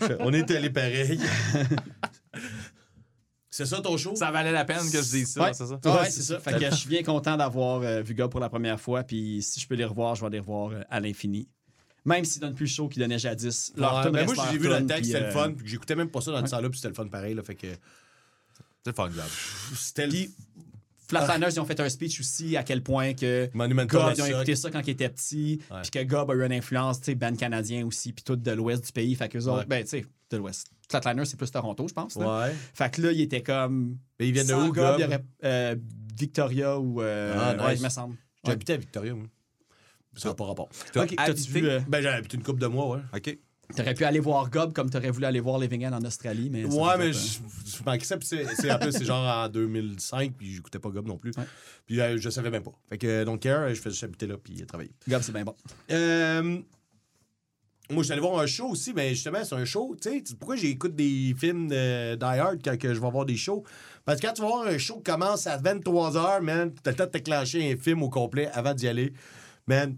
ça. 0.00 0.14
On 0.20 0.32
est 0.32 0.50
allés 0.50 0.70
pareil. 0.70 1.20
C'est 3.58 3.66
ça 3.66 3.80
ton 3.80 3.96
show? 3.96 4.14
Ça 4.14 4.30
valait 4.30 4.52
la 4.52 4.64
peine 4.64 4.88
que 4.88 5.02
je 5.02 5.10
dise 5.10 5.32
ça, 5.32 5.42
Ouais. 5.42 5.52
c'est 5.52 5.66
ça? 5.66 5.80
Ouais, 5.84 5.90
Ouais, 5.90 6.10
c'est 6.10 6.22
ça. 6.22 6.38
Fait 6.38 6.52
que 6.58 6.70
je 6.70 6.74
suis 6.76 6.88
bien 6.88 7.02
content 7.02 7.36
d'avoir 7.36 7.82
euh, 7.82 8.02
vu 8.02 8.14
Gob 8.14 8.30
pour 8.30 8.38
la 8.38 8.48
première 8.48 8.80
fois. 8.80 9.02
Puis 9.02 9.42
si 9.42 9.58
je 9.58 9.66
peux 9.66 9.74
les 9.74 9.84
revoir, 9.84 10.14
je 10.14 10.24
vais 10.24 10.30
les 10.30 10.38
revoir 10.38 10.70
euh, 10.70 10.82
à 10.88 11.00
l'infini. 11.00 11.48
Même 12.04 12.24
s'ils 12.24 12.40
donnent 12.40 12.54
plus 12.54 12.66
le 12.66 12.70
show 12.70 12.88
qu'ils 12.88 13.02
donnaient 13.02 13.18
jadis. 13.18 13.72
Leur 13.76 13.96
Ouais, 13.96 14.20
reste 14.20 14.36
moi, 14.36 14.46
j'ai 14.52 14.58
vu 14.58 14.68
le 14.68 14.76
texte, 14.86 14.94
puis, 14.96 15.04
c'était 15.06 15.20
le 15.20 15.26
euh, 15.26 15.30
fun. 15.32 15.52
Puis 15.52 15.66
j'écoutais 15.66 15.96
même 15.96 16.08
pas 16.08 16.20
ça 16.20 16.30
dans 16.30 16.40
le 16.40 16.46
salle-là, 16.46 16.70
puis 16.70 16.78
c'était 16.78 16.88
le 16.90 16.94
fun 16.94 17.08
pareil. 17.08 17.34
Là, 17.34 17.42
fait 17.42 17.56
que 17.56 17.66
C'est 18.84 18.94
formidable. 18.94 19.28
c'était 19.76 20.06
le 20.06 20.12
Puis 20.12 20.30
Flatliners, 21.08 21.48
ils 21.50 21.60
ont 21.60 21.64
fait 21.64 21.80
un 21.80 21.88
speech 21.88 22.20
aussi 22.20 22.56
à 22.56 22.62
quel 22.62 22.82
point 22.82 23.14
que 23.14 23.50
Monumental 23.54 24.00
Gob, 24.00 24.14
ils 24.18 24.22
ont 24.22 24.26
écouté 24.26 24.54
ça 24.54 24.70
quand 24.70 24.86
ils 24.86 24.90
étaient 24.90 25.08
petits. 25.08 25.60
Puis 25.82 25.90
que 25.90 26.02
Gob 26.04 26.30
a 26.30 26.34
eu 26.34 26.44
une 26.46 26.52
influence, 26.52 27.00
tu 27.00 27.06
sais, 27.06 27.14
band 27.16 27.34
canadien 27.34 27.84
aussi, 27.86 28.12
puis 28.12 28.22
tout 28.22 28.36
de 28.36 28.50
l'ouest 28.52 28.84
du 28.86 28.92
pays. 28.92 29.14
Fait 29.16 29.28
que 29.28 29.38
autres, 29.38 29.58
Ouais. 29.60 29.64
ben, 29.66 29.82
tu 29.82 29.88
sais, 29.90 30.06
de 30.30 30.36
l'ouest. 30.36 30.68
Flatliners, 30.90 31.24
c'est 31.26 31.36
plus 31.36 31.50
Toronto, 31.50 31.86
je 31.88 31.94
pense. 31.94 32.16
là. 32.16 32.40
Ouais. 32.46 32.54
Fait 32.74 32.90
que 32.92 33.02
là, 33.02 33.12
ils 33.12 33.20
étaient 33.22 33.42
comme. 33.42 33.98
Mais 34.18 34.28
ils 34.28 34.32
viennent 34.32 34.46
de 34.46 34.54
où, 34.54 34.72
il 34.74 35.00
y 35.00 35.04
aurait 35.04 35.24
euh, 35.44 35.76
Victoria 36.16 36.78
ou. 36.78 37.00
euh, 37.02 37.34
Ah, 37.38 37.54
nice. 37.54 37.62
ouais, 37.66 37.76
il 37.76 37.82
me 37.82 37.88
semble. 37.88 38.16
Habité 38.46 38.72
à 38.74 38.76
Victoria, 38.76 39.14
moi. 39.14 39.26
Ça 40.16 40.28
n'a 40.30 40.34
pas 40.34 40.46
rapport. 40.46 40.68
T'as 40.92 41.04
Ok, 41.04 41.14
t'as-tu 41.16 41.50
vu. 41.50 41.68
euh, 41.68 41.80
Ben, 41.86 42.00
j'ai 42.02 42.08
habité 42.08 42.36
une 42.36 42.42
couple 42.42 42.60
de 42.60 42.66
mois, 42.66 42.96
ouais. 42.96 43.00
OK. 43.14 43.38
T'aurais 43.76 43.92
pu 43.92 44.04
aller 44.04 44.18
voir 44.18 44.48
Gob 44.48 44.72
comme 44.72 44.88
t'aurais 44.88 45.10
voulu 45.10 45.26
aller 45.26 45.40
voir 45.40 45.58
Living 45.58 45.84
End 45.86 45.92
en 45.92 46.02
Australie, 46.02 46.48
mais. 46.50 46.64
Ouais, 46.64 46.96
mais 46.98 47.12
je 47.12 47.38
je 47.66 47.82
manquais 47.84 48.04
ça. 48.06 48.16
Puis 48.16 48.26
c'est, 48.26 48.72
en 48.72 48.78
plus, 48.78 48.92
c'est 48.92 49.04
genre 49.04 49.24
en 49.44 49.48
2005, 49.50 50.32
puis 50.38 50.54
j'écoutais 50.54 50.78
pas 50.78 50.88
Gob 50.88 51.06
non 51.06 51.18
plus. 51.18 51.32
Ouais. 51.36 51.44
Puis 51.84 52.00
euh, 52.00 52.16
je 52.18 52.30
savais 52.30 52.50
même 52.50 52.62
pas. 52.62 52.72
Fait 52.88 52.96
que, 52.96 53.24
donc, 53.24 53.40
care, 53.40 53.68
je 53.74 53.80
faisais 53.80 54.06
habiter 54.06 54.26
là, 54.26 54.36
puis 54.42 54.54
travailler. 54.66 54.90
Gob, 55.06 55.20
c'est 55.20 55.32
bien 55.32 55.44
bon. 55.44 55.54
Euh, 55.90 56.60
moi, 57.90 58.04
allé 58.10 58.20
voir 58.20 58.38
un 58.38 58.46
show 58.46 58.68
aussi, 58.68 58.92
mais 58.92 59.10
justement, 59.10 59.44
c'est 59.44 59.54
un 59.54 59.64
show. 59.64 59.96
Tu 60.00 60.10
sais, 60.10 60.22
pourquoi 60.38 60.56
j'écoute 60.56 60.94
des 60.94 61.34
films 61.38 61.68
de 61.68 62.16
Die 62.16 62.24
Hard 62.24 62.60
quand 62.62 62.76
je 62.82 62.88
vais 62.88 63.10
voir 63.10 63.24
des 63.24 63.36
shows? 63.36 63.64
Parce 64.04 64.20
que 64.20 64.26
quand 64.26 64.34
tu 64.34 64.42
vas 64.42 64.48
voir 64.48 64.66
un 64.66 64.78
show 64.78 64.96
qui 64.96 65.04
commence 65.04 65.46
à 65.46 65.58
23h, 65.58 66.42
man, 66.42 66.72
t'as 66.82 66.90
le 66.90 66.96
temps 66.96 67.06
de 67.06 67.72
un 67.72 67.76
film 67.76 68.02
au 68.02 68.10
complet 68.10 68.48
avant 68.52 68.74
d'y 68.74 68.88
aller. 68.88 69.12
Man, 69.66 69.96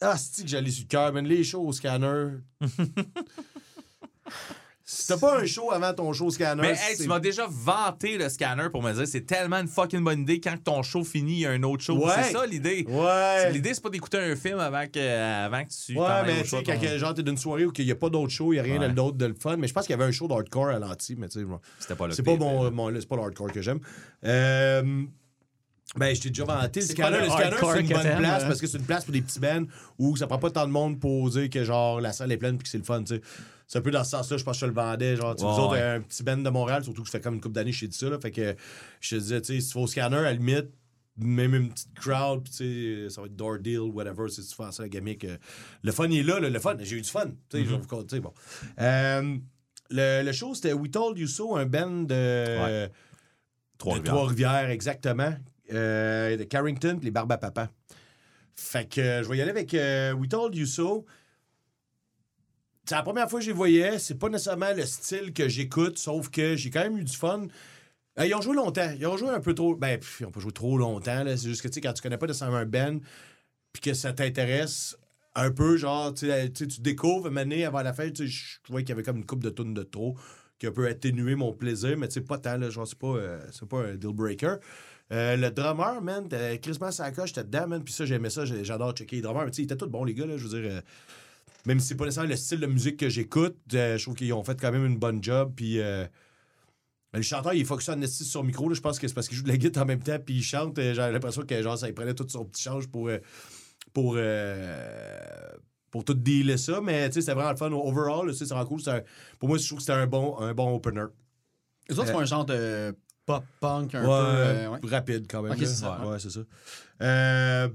ah, 0.00 0.16
c'est 0.16 0.42
que 0.42 0.48
j'allais 0.48 0.70
sur 0.70 0.84
le 0.84 0.88
cœur, 0.88 1.12
man. 1.12 1.26
Les 1.26 1.44
shows 1.44 1.66
au 1.66 1.72
scanner. 1.72 2.38
si 4.94 5.06
t'as 5.06 5.16
pas 5.16 5.38
un 5.40 5.46
show 5.46 5.70
avant 5.72 5.92
ton 5.94 6.12
show 6.12 6.30
scanner, 6.30 6.60
Mais 6.62 6.70
hey, 6.90 6.96
tu 6.96 7.06
m'as 7.06 7.18
déjà 7.20 7.46
vanté 7.48 8.18
le 8.18 8.28
scanner 8.28 8.68
pour 8.70 8.82
me 8.82 8.92
dire 8.92 9.06
c'est 9.06 9.26
tellement 9.26 9.56
une 9.58 9.68
fucking 9.68 10.02
bonne 10.04 10.20
idée 10.20 10.40
quand 10.40 10.56
ton 10.62 10.82
show 10.82 11.02
finit, 11.04 11.32
il 11.32 11.38
y 11.40 11.46
a 11.46 11.50
un 11.50 11.62
autre 11.62 11.82
show. 11.82 11.96
Ouais. 12.04 12.12
C'est 12.24 12.32
ça 12.32 12.44
l'idée. 12.46 12.84
Ouais. 12.88 13.50
L'idée, 13.52 13.74
c'est 13.74 13.82
pas 13.82 13.90
d'écouter 13.90 14.18
un 14.18 14.36
film 14.36 14.58
avant 14.58 14.84
que, 14.86 15.44
avant 15.46 15.64
que 15.64 15.70
tu 15.70 15.98
Ouais, 15.98 16.06
mais 16.26 16.42
tu 16.42 16.48
sais, 16.50 16.62
ton- 16.62 16.72
quand 16.72 16.98
genre, 16.98 17.14
t'es 17.14 17.22
d'une 17.22 17.36
soirée 17.38 17.64
où 17.66 17.72
il 17.76 17.84
n'y 17.84 17.90
a 17.90 17.96
pas 17.96 18.10
d'autre 18.10 18.30
show, 18.32 18.52
il 18.52 18.56
n'y 18.56 18.60
a 18.60 18.62
rien 18.62 18.80
Ouais. 18.80 18.90
d'autre 18.92 19.16
de 19.16 19.26
le 19.26 19.34
fun. 19.34 19.56
Mais 19.56 19.66
je 19.68 19.72
pense 19.72 19.86
qu'il 19.86 19.92
y 19.92 19.98
avait 20.00 20.04
un 20.08 20.12
show 20.12 20.28
d'hardcore 20.28 20.68
à 20.68 20.78
l'anti, 20.78 21.16
mais 21.18 21.28
tu 21.28 21.40
sais, 21.40 21.46
C'était 21.78 21.94
pas 21.94 22.06
le 22.06 22.12
c'est 22.12 22.22
pas 22.22 22.36
mon, 22.36 22.70
c'est 23.00 23.08
pas 23.08 23.16
le 23.16 23.22
hardcore 23.22 23.52
que 23.52 23.62
j'aime. 23.62 23.80
Euh, 24.24 25.02
ben, 25.96 26.14
je 26.16 26.20
t'ai 26.22 26.28
déjà 26.30 26.44
vanté. 26.44 26.80
Le 26.80 26.86
C'est 26.86 26.94
pas 26.96 27.08
scanner, 27.08 27.24
le 27.26 27.30
scanner, 27.30 27.56
c'est 27.60 27.80
une 27.80 27.88
bonne 27.88 28.16
place 28.18 28.42
hein? 28.42 28.46
parce 28.46 28.60
que 28.60 28.66
c'est 28.66 28.78
une 28.78 28.84
place 28.84 29.04
pour 29.04 29.12
des 29.12 29.20
petits 29.20 29.40
bands 29.40 29.64
où 29.98 30.16
ça 30.16 30.26
prend 30.26 30.38
pas 30.38 30.50
tant 30.50 30.66
de 30.66 30.72
monde 30.72 30.98
pour 30.98 31.28
dire 31.28 31.50
que 31.50 31.64
genre 31.64 32.00
la 32.00 32.12
salle 32.12 32.32
est 32.32 32.38
pleine 32.38 32.56
puis 32.56 32.64
que 32.64 32.70
c'est 32.70 32.78
le 32.78 32.84
fun, 32.84 33.02
tu 33.02 33.16
sais. 33.16 33.20
C'est 33.72 33.78
un 33.78 33.80
peu 33.80 33.90
dans 33.90 34.04
ce 34.04 34.10
sens-là, 34.10 34.36
je 34.36 34.44
pense 34.44 34.56
que 34.58 34.60
je 34.60 34.66
le 34.66 34.74
vendais. 34.74 35.16
Genre, 35.16 35.34
tu 35.34 35.44
autres, 35.44 35.70
ouais. 35.72 35.80
un 35.80 36.02
petit 36.02 36.22
band 36.22 36.36
de 36.36 36.50
Montréal, 36.50 36.84
surtout 36.84 37.04
que 37.04 37.08
ça 37.08 37.12
fait 37.12 37.22
comme 37.24 37.36
une 37.36 37.40
couple 37.40 37.54
d'années 37.54 37.70
que 37.70 37.76
je 37.76 37.80
t'ai 37.80 37.88
dit 37.88 37.96
ça, 37.96 38.10
là, 38.10 38.18
fait 38.20 38.30
que 38.30 38.54
je 39.00 39.08
te 39.08 39.14
disais, 39.18 39.40
tu 39.40 39.54
sais, 39.54 39.60
si 39.62 39.68
tu 39.68 39.78
vas 39.78 39.84
au 39.84 39.86
scanner, 39.86 40.16
à 40.18 40.22
la 40.24 40.32
limite, 40.34 40.66
même 41.16 41.54
une 41.54 41.70
petite 41.70 41.94
crowd, 41.98 42.42
puis 42.44 42.52
tu 42.52 42.56
sais, 43.08 43.14
ça 43.14 43.22
va 43.22 43.28
être 43.28 43.34
door 43.34 43.58
deal, 43.60 43.78
whatever, 43.80 44.28
si 44.28 44.46
tu 44.46 44.54
fais 44.54 44.70
ça, 44.72 44.82
la 44.82 44.90
gamique. 44.90 45.24
euh, 45.24 45.38
le 45.82 45.90
fun, 45.90 46.06
il 46.10 46.18
est 46.18 46.22
là, 46.22 46.38
là, 46.38 46.50
le 46.50 46.58
fun. 46.58 46.76
J'ai 46.80 46.96
eu 46.96 47.00
du 47.00 47.08
fun. 47.08 47.28
Tu 47.48 47.60
sais, 47.60 47.64
je 47.64 47.70
vais 47.70 47.78
vous 47.78 48.06
sais, 48.10 48.20
bon. 48.20 48.34
Euh, 48.78 49.38
le, 49.88 50.22
le 50.22 50.32
show, 50.32 50.54
c'était 50.54 50.74
We 50.74 50.90
Told 50.90 51.16
You 51.18 51.26
So, 51.26 51.56
un 51.56 51.64
band 51.64 52.02
de, 52.02 52.62
Ouais. 52.62 52.90
de 53.98 54.02
Trois-Rivières. 54.04 54.68
Exactement. 54.68 55.34
Euh, 55.72 56.36
de 56.36 56.44
Carrington, 56.44 56.98
les 57.02 57.10
Barbes 57.10 57.32
à 57.32 57.38
Papa. 57.38 57.70
Fait 58.54 58.86
que 58.86 59.00
euh, 59.00 59.22
je 59.22 59.30
vais 59.30 59.38
y 59.38 59.40
aller 59.40 59.50
avec 59.50 59.72
We 59.72 60.28
Told 60.28 60.54
You 60.54 60.66
So. 60.66 61.06
C'est 62.84 62.94
la 62.94 63.02
première 63.02 63.30
fois 63.30 63.40
que 63.40 63.46
les 63.46 63.52
voyais. 63.52 63.98
C'est 63.98 64.16
pas 64.16 64.28
nécessairement 64.28 64.72
le 64.74 64.84
style 64.84 65.32
que 65.32 65.48
j'écoute, 65.48 65.98
sauf 65.98 66.30
que 66.30 66.56
j'ai 66.56 66.70
quand 66.70 66.82
même 66.82 66.98
eu 66.98 67.04
du 67.04 67.16
fun. 67.16 67.46
Euh, 68.18 68.26
ils 68.26 68.34
ont 68.34 68.40
joué 68.40 68.56
longtemps. 68.56 68.90
Ils 68.98 69.06
ont 69.06 69.16
joué 69.16 69.30
un 69.30 69.40
peu 69.40 69.54
trop. 69.54 69.74
Ben, 69.76 69.98
pff, 69.98 70.20
ils 70.20 70.26
ont 70.26 70.30
pas 70.30 70.40
joué 70.40 70.52
trop 70.52 70.76
longtemps. 70.76 71.24
C'est 71.26 71.48
juste 71.48 71.62
que, 71.62 71.68
tu 71.68 71.74
sais, 71.74 71.80
quand 71.80 71.92
tu 71.92 72.02
connais 72.02 72.18
pas 72.18 72.26
nécessairement 72.26 72.56
un 72.56 72.66
band, 72.66 72.98
puis 73.72 73.82
que 73.82 73.94
ça 73.94 74.12
t'intéresse 74.12 74.96
un 75.34 75.50
peu, 75.50 75.76
genre, 75.76 76.12
tu 76.12 76.28
tu 76.52 76.80
découvres, 76.80 77.36
année 77.38 77.64
avant 77.64 77.82
la 77.82 77.92
fête, 77.92 78.14
tu 78.14 78.30
trouvais 78.64 78.82
qu'il 78.82 78.90
y 78.90 78.92
avait 78.92 79.02
comme 79.02 79.16
une 79.16 79.26
coupe 79.26 79.42
de 79.42 79.50
tonnes 79.50 79.74
de 79.74 79.82
trop 79.82 80.16
qui 80.58 80.66
a 80.66 80.68
un 80.68 80.72
peu 80.72 80.86
atténué 80.86 81.34
mon 81.34 81.52
plaisir, 81.52 81.98
mais 81.98 82.06
tu 82.06 82.14
sais, 82.14 82.20
pas 82.20 82.38
tant, 82.38 82.56
là, 82.56 82.70
genre, 82.70 82.86
c'est 82.86 82.98
pas, 82.98 83.16
euh, 83.16 83.40
c'est 83.50 83.68
pas 83.68 83.80
un 83.80 83.94
deal 83.96 84.12
breaker. 84.12 84.56
Euh, 85.10 85.36
le 85.36 85.50
drummer, 85.50 86.00
man, 86.00 86.28
Chris 86.62 86.78
Massacre, 86.80 87.26
j'étais 87.26 87.42
dedans, 87.42 87.66
man, 87.66 87.82
puis 87.82 87.92
ça, 87.92 88.04
j'aimais 88.04 88.30
ça, 88.30 88.44
j'adore 88.44 88.92
checker 88.92 89.16
les 89.16 89.22
drummers, 89.22 89.44
mais 89.44 89.50
tu 89.50 89.56
sais, 89.56 89.62
ils 89.62 89.64
étaient 89.64 89.76
tous 89.76 89.88
bons, 89.88 90.04
les 90.04 90.14
gars, 90.14 90.24
là, 90.24 90.36
je 90.36 90.46
veux 90.46 90.60
dire, 90.60 90.82
même 91.66 91.80
si 91.80 91.88
c'est 91.88 91.94
pas 91.96 92.04
nécessairement 92.04 92.30
le 92.30 92.36
style 92.36 92.60
de 92.60 92.66
musique 92.66 92.96
que 92.98 93.08
j'écoute, 93.08 93.56
euh, 93.74 93.96
je 93.98 94.02
trouve 94.02 94.14
qu'ils 94.14 94.32
ont 94.32 94.42
fait 94.44 94.60
quand 94.60 94.72
même 94.72 94.84
une 94.86 94.98
bonne 94.98 95.22
job, 95.22 95.52
puis 95.54 95.80
euh, 95.80 96.06
le 97.14 97.22
chanteur, 97.22 97.54
il 97.54 97.64
fonctionne 97.66 98.06
sur 98.06 98.26
son 98.26 98.42
micro, 98.42 98.68
là, 98.68 98.74
je 98.74 98.80
pense 98.80 98.98
que 98.98 99.06
c'est 99.06 99.14
parce 99.14 99.28
qu'il 99.28 99.36
joue 99.36 99.44
de 99.44 99.48
la 99.48 99.56
guitare 99.56 99.82
en 99.84 99.86
même 99.86 100.02
temps, 100.02 100.18
puis 100.18 100.36
il 100.36 100.42
chante, 100.42 100.76
j'ai 100.80 100.94
l'impression 100.94 101.42
que, 101.42 101.62
genre, 101.62 101.76
ça, 101.78 101.88
il 101.88 101.94
prenait 101.94 102.14
tout 102.14 102.26
son 102.28 102.44
petit 102.44 102.62
change 102.62 102.88
pour... 102.88 103.08
euh, 103.08 103.18
pour 103.92 104.16
pour 105.90 106.04
tout 106.06 106.14
dealer 106.14 106.56
ça, 106.56 106.80
mais 106.80 107.08
tu 107.10 107.16
sais, 107.16 107.20
c'était 107.20 107.34
vraiment 107.34 107.50
le 107.50 107.56
fun. 107.58 107.70
Overall, 107.70 108.26
là, 108.26 108.32
tu 108.32 108.38
sais, 108.38 108.46
c'est 108.46 108.54
vraiment 108.54 108.66
cool. 108.66 108.80
C'est 108.80 108.90
un- 108.92 109.02
pour 109.38 109.50
moi, 109.50 109.58
je 109.58 109.66
trouve 109.66 109.76
que 109.76 109.82
c'était 109.82 109.92
un 109.92 110.06
bon, 110.06 110.38
un 110.38 110.54
bon 110.54 110.74
opener. 110.74 111.04
Les 111.90 111.98
autres 111.98 112.10
font 112.10 112.20
un 112.20 112.24
genre 112.24 112.46
de 112.46 112.96
pop-punk 113.26 113.94
un 113.94 114.00
Ouais, 114.00 114.06
peu. 114.06 114.12
euh, 114.14 114.68
ouais. 114.70 114.78
rapide 114.84 115.26
quand 115.30 115.42
même. 115.42 115.54
C'est 115.58 115.66
ça, 115.66 116.00
Ouais, 116.00 116.12
ouais. 116.12 116.18
c'est 116.18 116.30
ça. 116.30 116.40
Euh, 117.02 117.68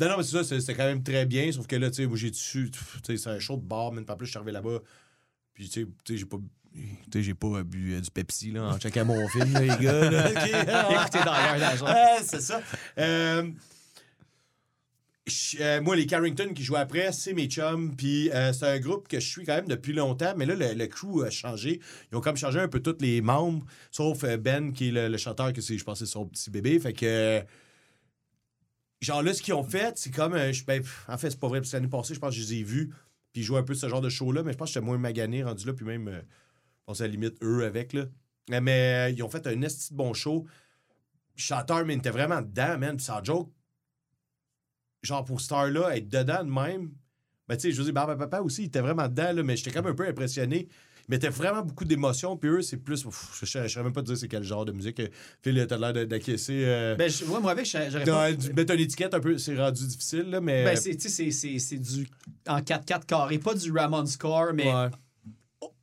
non, 0.00 0.08
non, 0.08 0.16
mais 0.18 0.22
c'est 0.22 0.42
ça, 0.42 0.60
c'était 0.60 0.74
quand 0.74 0.84
même 0.86 1.02
très 1.02 1.26
bien, 1.26 1.50
sauf 1.52 1.66
que 1.66 1.76
là, 1.76 1.90
tu 1.90 1.96
sais, 2.02 2.06
moi, 2.06 2.16
j'ai 2.16 2.30
dessus, 2.30 2.70
tu 2.70 2.80
sais, 3.04 3.16
c'est 3.16 3.30
un 3.30 3.38
show 3.38 3.56
de 3.56 3.62
bar, 3.62 3.92
même 3.92 4.04
pas 4.04 4.16
plus, 4.16 4.26
je 4.26 4.30
suis 4.32 4.38
arrivé 4.38 4.52
là-bas, 4.52 4.80
puis 5.54 5.68
tu 5.68 5.86
sais, 6.06 6.16
j'ai 6.16 6.24
pas. 6.26 6.38
Tu 7.10 7.22
j'ai 7.22 7.34
pas 7.34 7.64
bu 7.64 7.94
euh, 7.94 8.00
du 8.00 8.10
Pepsi 8.10 8.52
là, 8.52 8.62
en 8.64 8.78
checkant 8.78 9.04
mon 9.04 9.26
film, 9.30 9.52
là, 9.54 9.60
les 9.62 9.84
gars. 9.84 10.10
Là, 10.10 10.30
OK. 10.30 10.36
Écoutez 10.46 11.24
d'ailleurs 11.24 11.58
d'argent. 11.58 11.86
Ouais, 11.86 12.18
c'est 12.22 12.42
ça. 12.42 12.60
Euh, 12.98 13.50
je- 15.26 15.56
euh, 15.60 15.80
moi, 15.80 15.96
les 15.96 16.06
Carrington 16.06 16.52
qui 16.54 16.62
jouent 16.62 16.76
après, 16.76 17.10
c'est 17.12 17.32
mes 17.32 17.46
chums. 17.46 17.94
Puis 17.96 18.30
euh, 18.30 18.52
c'est 18.52 18.66
un 18.66 18.78
groupe 18.78 19.08
que 19.08 19.18
je 19.18 19.26
suis 19.28 19.44
quand 19.44 19.56
même 19.56 19.66
depuis 19.66 19.92
longtemps. 19.92 20.34
Mais 20.36 20.46
là, 20.46 20.54
le, 20.54 20.74
le 20.74 20.86
crew 20.86 21.22
a 21.24 21.30
changé. 21.30 21.80
Ils 22.12 22.16
ont 22.16 22.20
comme 22.20 22.36
changé 22.36 22.60
un 22.60 22.68
peu 22.68 22.80
tous 22.80 22.96
les 23.00 23.20
membres, 23.22 23.64
sauf 23.90 24.24
euh, 24.24 24.36
Ben, 24.36 24.72
qui 24.72 24.88
est 24.88 24.92
le, 24.92 25.08
le 25.08 25.16
chanteur, 25.18 25.52
que 25.52 25.60
c'est, 25.60 25.76
je 25.78 25.84
pense 25.84 25.98
que 26.00 26.06
c'est 26.06 26.12
son 26.12 26.26
petit 26.26 26.50
bébé. 26.50 26.78
Fait 26.78 26.92
que. 26.92 27.42
Genre 29.00 29.22
là, 29.22 29.34
ce 29.34 29.42
qu'ils 29.42 29.54
ont 29.54 29.64
fait, 29.64 29.96
c'est 29.98 30.10
comme. 30.10 30.34
euh, 30.34 30.52
ben, 30.66 30.82
en 31.08 31.18
fait, 31.18 31.30
c'est 31.30 31.40
pas 31.40 31.48
vrai. 31.48 31.60
Parce 31.60 31.70
que 31.70 31.76
l'année 31.76 31.88
passée, 31.88 32.14
je 32.14 32.20
pense 32.20 32.34
que 32.34 32.40
je 32.40 32.46
les 32.46 32.60
ai 32.60 32.62
vus. 32.62 32.88
Puis 33.32 33.42
ils 33.42 33.44
jouaient 33.44 33.60
un 33.60 33.64
peu 33.64 33.74
ce 33.74 33.88
genre 33.88 34.00
de 34.00 34.08
show-là. 34.08 34.42
Mais 34.42 34.52
je 34.52 34.58
pense 34.58 34.68
que 34.68 34.74
j'étais 34.74 34.86
moins 34.86 34.98
magané 34.98 35.42
rendu 35.44 35.66
là. 35.66 35.72
Puis 35.72 35.84
même, 35.84 36.08
euh, 36.08 36.20
je 36.20 36.84
pense 36.86 37.00
à 37.00 37.04
la 37.04 37.10
limite, 37.10 37.36
eux 37.42 37.64
avec. 37.64 37.92
là. 37.92 38.06
Mais 38.50 39.08
euh, 39.08 39.10
ils 39.10 39.22
ont 39.22 39.28
fait 39.28 39.46
un 39.46 39.60
esti 39.62 39.92
de 39.92 39.96
bon 39.96 40.14
show 40.14 40.46
chanteur, 41.38 41.84
mais 41.84 41.94
il 41.94 41.98
était 41.98 42.10
vraiment 42.10 42.42
dedans, 42.42 42.78
man. 42.78 42.96
Puis 42.96 43.04
sans 43.04 43.22
joke, 43.22 43.50
genre 45.02 45.24
pour 45.24 45.40
Star-là, 45.40 45.96
être 45.96 46.08
dedans 46.08 46.44
de 46.44 46.50
même. 46.50 46.92
Ben, 47.46 47.56
tu 47.56 47.72
sais, 47.72 47.92
Barbe 47.92 48.10
à 48.10 48.16
Papa 48.16 48.40
aussi, 48.40 48.62
il 48.62 48.66
était 48.66 48.80
vraiment 48.80 49.08
dedans, 49.08 49.32
là, 49.32 49.42
mais 49.42 49.56
j'étais 49.56 49.70
quand 49.70 49.82
même 49.82 49.92
un 49.92 49.96
peu 49.96 50.06
impressionné. 50.06 50.68
Il 51.08 51.12
mettait 51.12 51.30
vraiment 51.30 51.62
beaucoup 51.62 51.86
d'émotions, 51.86 52.36
puis 52.36 52.50
eux, 52.50 52.60
c'est 52.62 52.76
plus. 52.76 53.02
Je 53.42 53.58
ne 53.58 53.66
saurais 53.68 53.84
même 53.84 53.92
pas 53.94 54.02
te 54.02 54.06
dire 54.08 54.16
c'est 54.18 54.28
quel 54.28 54.42
genre 54.44 54.66
de 54.66 54.72
musique. 54.72 55.00
euh, 55.00 55.08
Phil, 55.42 55.66
t'as 55.66 55.78
l'air 55.78 56.06
d'acquiescer. 56.06 56.64
Euh, 56.66 56.96
Ben, 56.96 57.10
je- 57.10 57.24
ouais, 57.24 57.40
moi, 57.40 57.52
avec, 57.52 57.64
j'aurais 57.64 58.04
pas. 58.04 58.32
du- 58.32 58.52
mettre 58.52 58.74
une 58.74 58.80
étiquette 58.80 59.14
un 59.14 59.20
peu, 59.20 59.38
c'est 59.38 59.56
rendu 59.56 59.86
difficile, 59.86 60.28
là, 60.28 60.40
mais. 60.42 60.64
Ben, 60.64 60.76
c'est, 60.76 60.94
tu 60.96 61.08
sais, 61.08 61.30
c'est, 61.30 61.30
c'est, 61.30 61.58
c'est 61.58 61.78
du. 61.78 62.06
En 62.46 62.60
4-4 62.60 63.06
carré, 63.06 63.38
pas 63.38 63.54
du 63.54 63.72
Ramon 63.72 64.04
Score, 64.04 64.52
mais 64.52 64.70
ouais. 64.70 64.88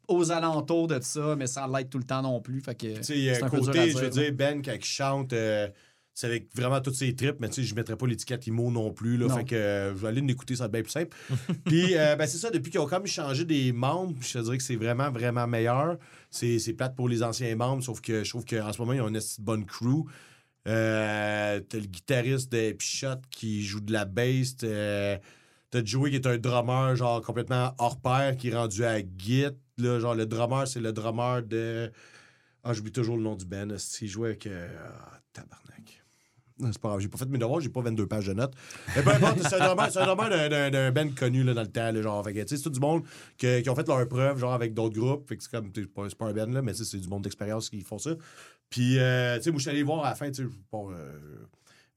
aux 0.07 0.31
alentours 0.31 0.88
de 0.88 0.99
ça, 1.02 1.35
mais 1.35 1.47
sans 1.47 1.65
l'être 1.76 1.89
tout 1.89 1.97
le 1.97 2.03
temps 2.03 2.22
non 2.22 2.39
plus. 2.39 2.61
Fait 2.61 2.76
que. 2.76 3.02
C'est 3.02 3.41
un 3.41 3.47
un 3.47 3.49
peu 3.49 3.60
dur 3.61 3.69
à 3.69 3.73
côté, 3.73 3.85
dire, 3.88 3.97
je 3.97 4.03
veux 4.03 4.10
dire, 4.11 4.31
Ben, 4.34 4.61
quand 4.61 4.73
il 4.76 4.84
chante, 4.85 5.34
euh, 5.34 5.68
c'est 6.16 6.26
avec 6.28 6.48
vraiment 6.56 6.80
toutes 6.82 6.96
ses 6.96 7.14
tripes, 7.14 7.36
mais 7.42 7.50
tu 7.50 7.56
sais, 7.56 7.64
je 7.64 7.76
mettrais 7.76 7.98
pas 7.98 8.08
l'étiquette 8.08 8.48
IMO 8.48 8.72
non 8.72 8.92
plus, 8.92 9.18
là. 9.18 9.28
Non. 9.28 9.36
Fait 9.38 9.44
que 9.44 9.54
euh, 9.56 9.90
je 9.94 10.00
vais 10.02 10.08
aller 10.08 10.22
l'écouter, 10.22 10.56
ça 10.56 10.64
va 10.64 10.66
être 10.68 10.72
bien 10.72 10.82
plus 10.82 10.92
simple. 10.92 11.16
Puis, 11.66 11.96
euh, 11.98 12.16
ben, 12.16 12.26
c'est 12.26 12.38
ça, 12.38 12.50
depuis 12.50 12.72
qu'ils 12.72 12.80
ont 12.80 12.88
comme 12.88 13.06
changé 13.06 13.44
des 13.46 13.72
membres, 13.74 14.16
je 14.22 14.34
te 14.34 14.40
dirais 14.40 14.58
que 14.58 14.64
c'est 14.64 14.78
vraiment, 14.78 15.12
vraiment 15.12 15.46
meilleur. 15.46 15.98
C'est 16.32 16.58
c'est 16.58 16.74
plate 16.74 16.96
pour 16.96 17.08
les 17.10 17.22
anciens 17.22 17.56
membres, 17.56 17.84
sauf 17.84 18.02
que 18.02 18.24
je 18.24 18.30
trouve 18.30 18.46
qu'en 18.46 18.72
ce 18.74 18.80
moment, 18.82 18.94
ils 18.94 19.02
ont 19.02 19.10
une 19.10 19.20
bonne 19.40 19.66
crew. 19.66 20.06
Euh, 20.68 21.60
t'as 21.60 21.78
le 21.78 21.86
guitariste 21.86 22.52
de 22.52 22.72
Pichot 22.72 23.18
qui 23.30 23.64
joue 23.64 23.82
de 23.82 23.92
la 23.94 24.06
bass. 24.06 24.56
T'as 24.58 25.18
t'as 25.70 25.84
Joey 25.84 26.10
qui 26.12 26.16
est 26.16 26.28
un 26.28 26.38
drummer, 26.38 26.96
genre 26.96 27.22
complètement 27.22 27.76
hors 27.78 28.00
pair, 28.00 28.38
qui 28.38 28.50
est 28.50 28.56
rendu 28.56 28.84
à 28.86 29.00
Git. 29.00 29.48
Là, 29.78 30.00
genre, 30.00 30.16
le 30.16 30.26
drummer, 30.26 30.66
c'est 30.68 30.80
le 30.80 30.94
drummer 30.94 31.44
de. 31.44 31.92
Ah, 32.64 32.72
j'oublie 32.74 32.94
toujours 32.94 33.18
le 33.18 33.24
nom 33.24 33.36
du 33.36 33.46
band. 33.46 33.68
Il 34.02 34.08
jouait 34.08 34.30
avec. 34.30 34.48
euh, 34.48 34.68
Ah, 34.82 35.20
tabarnak. 35.34 35.65
C'est 36.57 36.80
pas 36.80 36.88
grave, 36.90 37.02
j'ai 37.02 37.10
pas 37.10 37.18
fait 37.18 37.26
mes 37.26 37.38
devoirs, 37.38 37.60
j'ai 37.60 37.69
pas 37.69 37.82
22 37.82 38.07
pages 38.07 38.27
de 38.27 38.34
notes. 38.34 38.53
Mais 38.95 39.02
peu 39.03 39.10
importe, 39.10 39.40
c'est 39.41 39.56
un 39.56 39.76
drummer 40.15 40.30
d'un- 40.72 40.91
band 40.91 41.10
connu 41.10 41.44
là, 41.44 41.53
dans 41.53 41.61
le 41.64 41.68
temps. 41.68 42.02
genre, 42.02 42.26
c'est 42.48 42.61
tout 42.61 42.69
du 42.69 42.80
monde 42.80 43.03
qui 43.38 43.69
ont 43.69 43.76
fait 43.76 43.88
leur 43.88 44.07
preuve 44.07 44.40
genre, 44.40 44.53
avec 44.53 44.73
d'autres 44.73 44.98
groupes. 44.98 45.26
C'est 45.38 45.52
comme, 45.52 45.72
c'est 45.76 46.15
pas, 46.15 46.26
un 46.27 46.34
band, 46.34 46.45
là, 46.53 46.61
mais 46.61 46.73
c'est 46.73 46.98
du 46.98 47.10
monde 47.10 47.23
d'expérience 47.23 47.69
qui 47.69 47.82
font 47.82 47.98
ça. 47.98 48.11
Puis, 48.69 48.98
euh, 48.99 49.36
tu 49.38 49.44
sais, 49.44 49.52
moi, 49.52 49.57
je 49.57 49.64
suis 49.64 49.69
allé 49.69 49.84
voir 49.84 50.06
à 50.06 50.10
la 50.10 50.15
fin, 50.15 50.30
euh, 50.30 51.45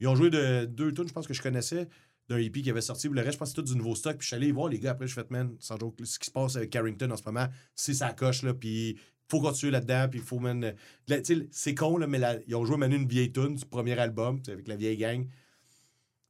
ils 0.01 0.09
ont 0.09 0.15
joué 0.17 0.31
de 0.31 0.65
deux 0.65 0.93
tunes, 0.93 1.09
je 1.09 1.13
pense 1.13 1.27
que 1.27 1.35
je 1.35 1.43
connaissais, 1.43 1.89
d'un 2.29 2.39
hippie 2.39 2.63
qui 2.63 2.71
avait 2.71 2.81
sorti. 2.81 3.09
Le 3.09 3.21
reste, 3.21 3.35
je 3.35 3.39
pense 3.39 3.51
que 3.53 3.57
c'est 3.57 3.63
tout 3.63 3.73
du 3.73 3.77
nouveau 3.77 3.95
stock. 3.95 4.17
Puis, 4.19 4.25
je 4.25 4.27
suis 4.29 4.37
allé 4.37 4.53
voir 4.53 4.69
les 4.69 4.79
gars 4.79 4.91
après, 4.91 5.07
je 5.07 5.15
fais, 5.15 5.25
man, 5.31 5.55
sans 5.61 5.79
joke, 5.79 5.95
ce 6.05 6.19
qui 6.19 6.27
se 6.27 6.31
passe 6.33 6.57
avec 6.57 6.71
Carrington 6.71 7.11
en 7.11 7.17
ce 7.17 7.23
moment, 7.25 7.47
c'est 7.75 7.95
sa 7.95 8.13
coche, 8.13 8.43
là. 8.43 8.55
Puis, 8.55 8.99
faut 9.31 9.41
continuer 9.41 9.73
là-dedans, 9.73 10.07
puis 10.11 10.21
il 10.21 10.25
faut, 10.25 10.39
man. 10.39 10.65
euh, 11.11 11.21
c'est 11.51 11.75
con, 11.75 11.99
là, 11.99 12.07
mais 12.07 12.19
la- 12.19 12.39
ils 12.47 12.55
ont 12.55 12.65
joué, 12.65 12.77
man, 12.77 12.93
une 12.93 13.07
vieille 13.07 13.31
tune 13.33 13.55
du 13.57 13.65
premier 13.67 13.99
album, 13.99 14.41
avec 14.49 14.67
la 14.69 14.77
vieille 14.77 14.97
gang. 14.97 15.27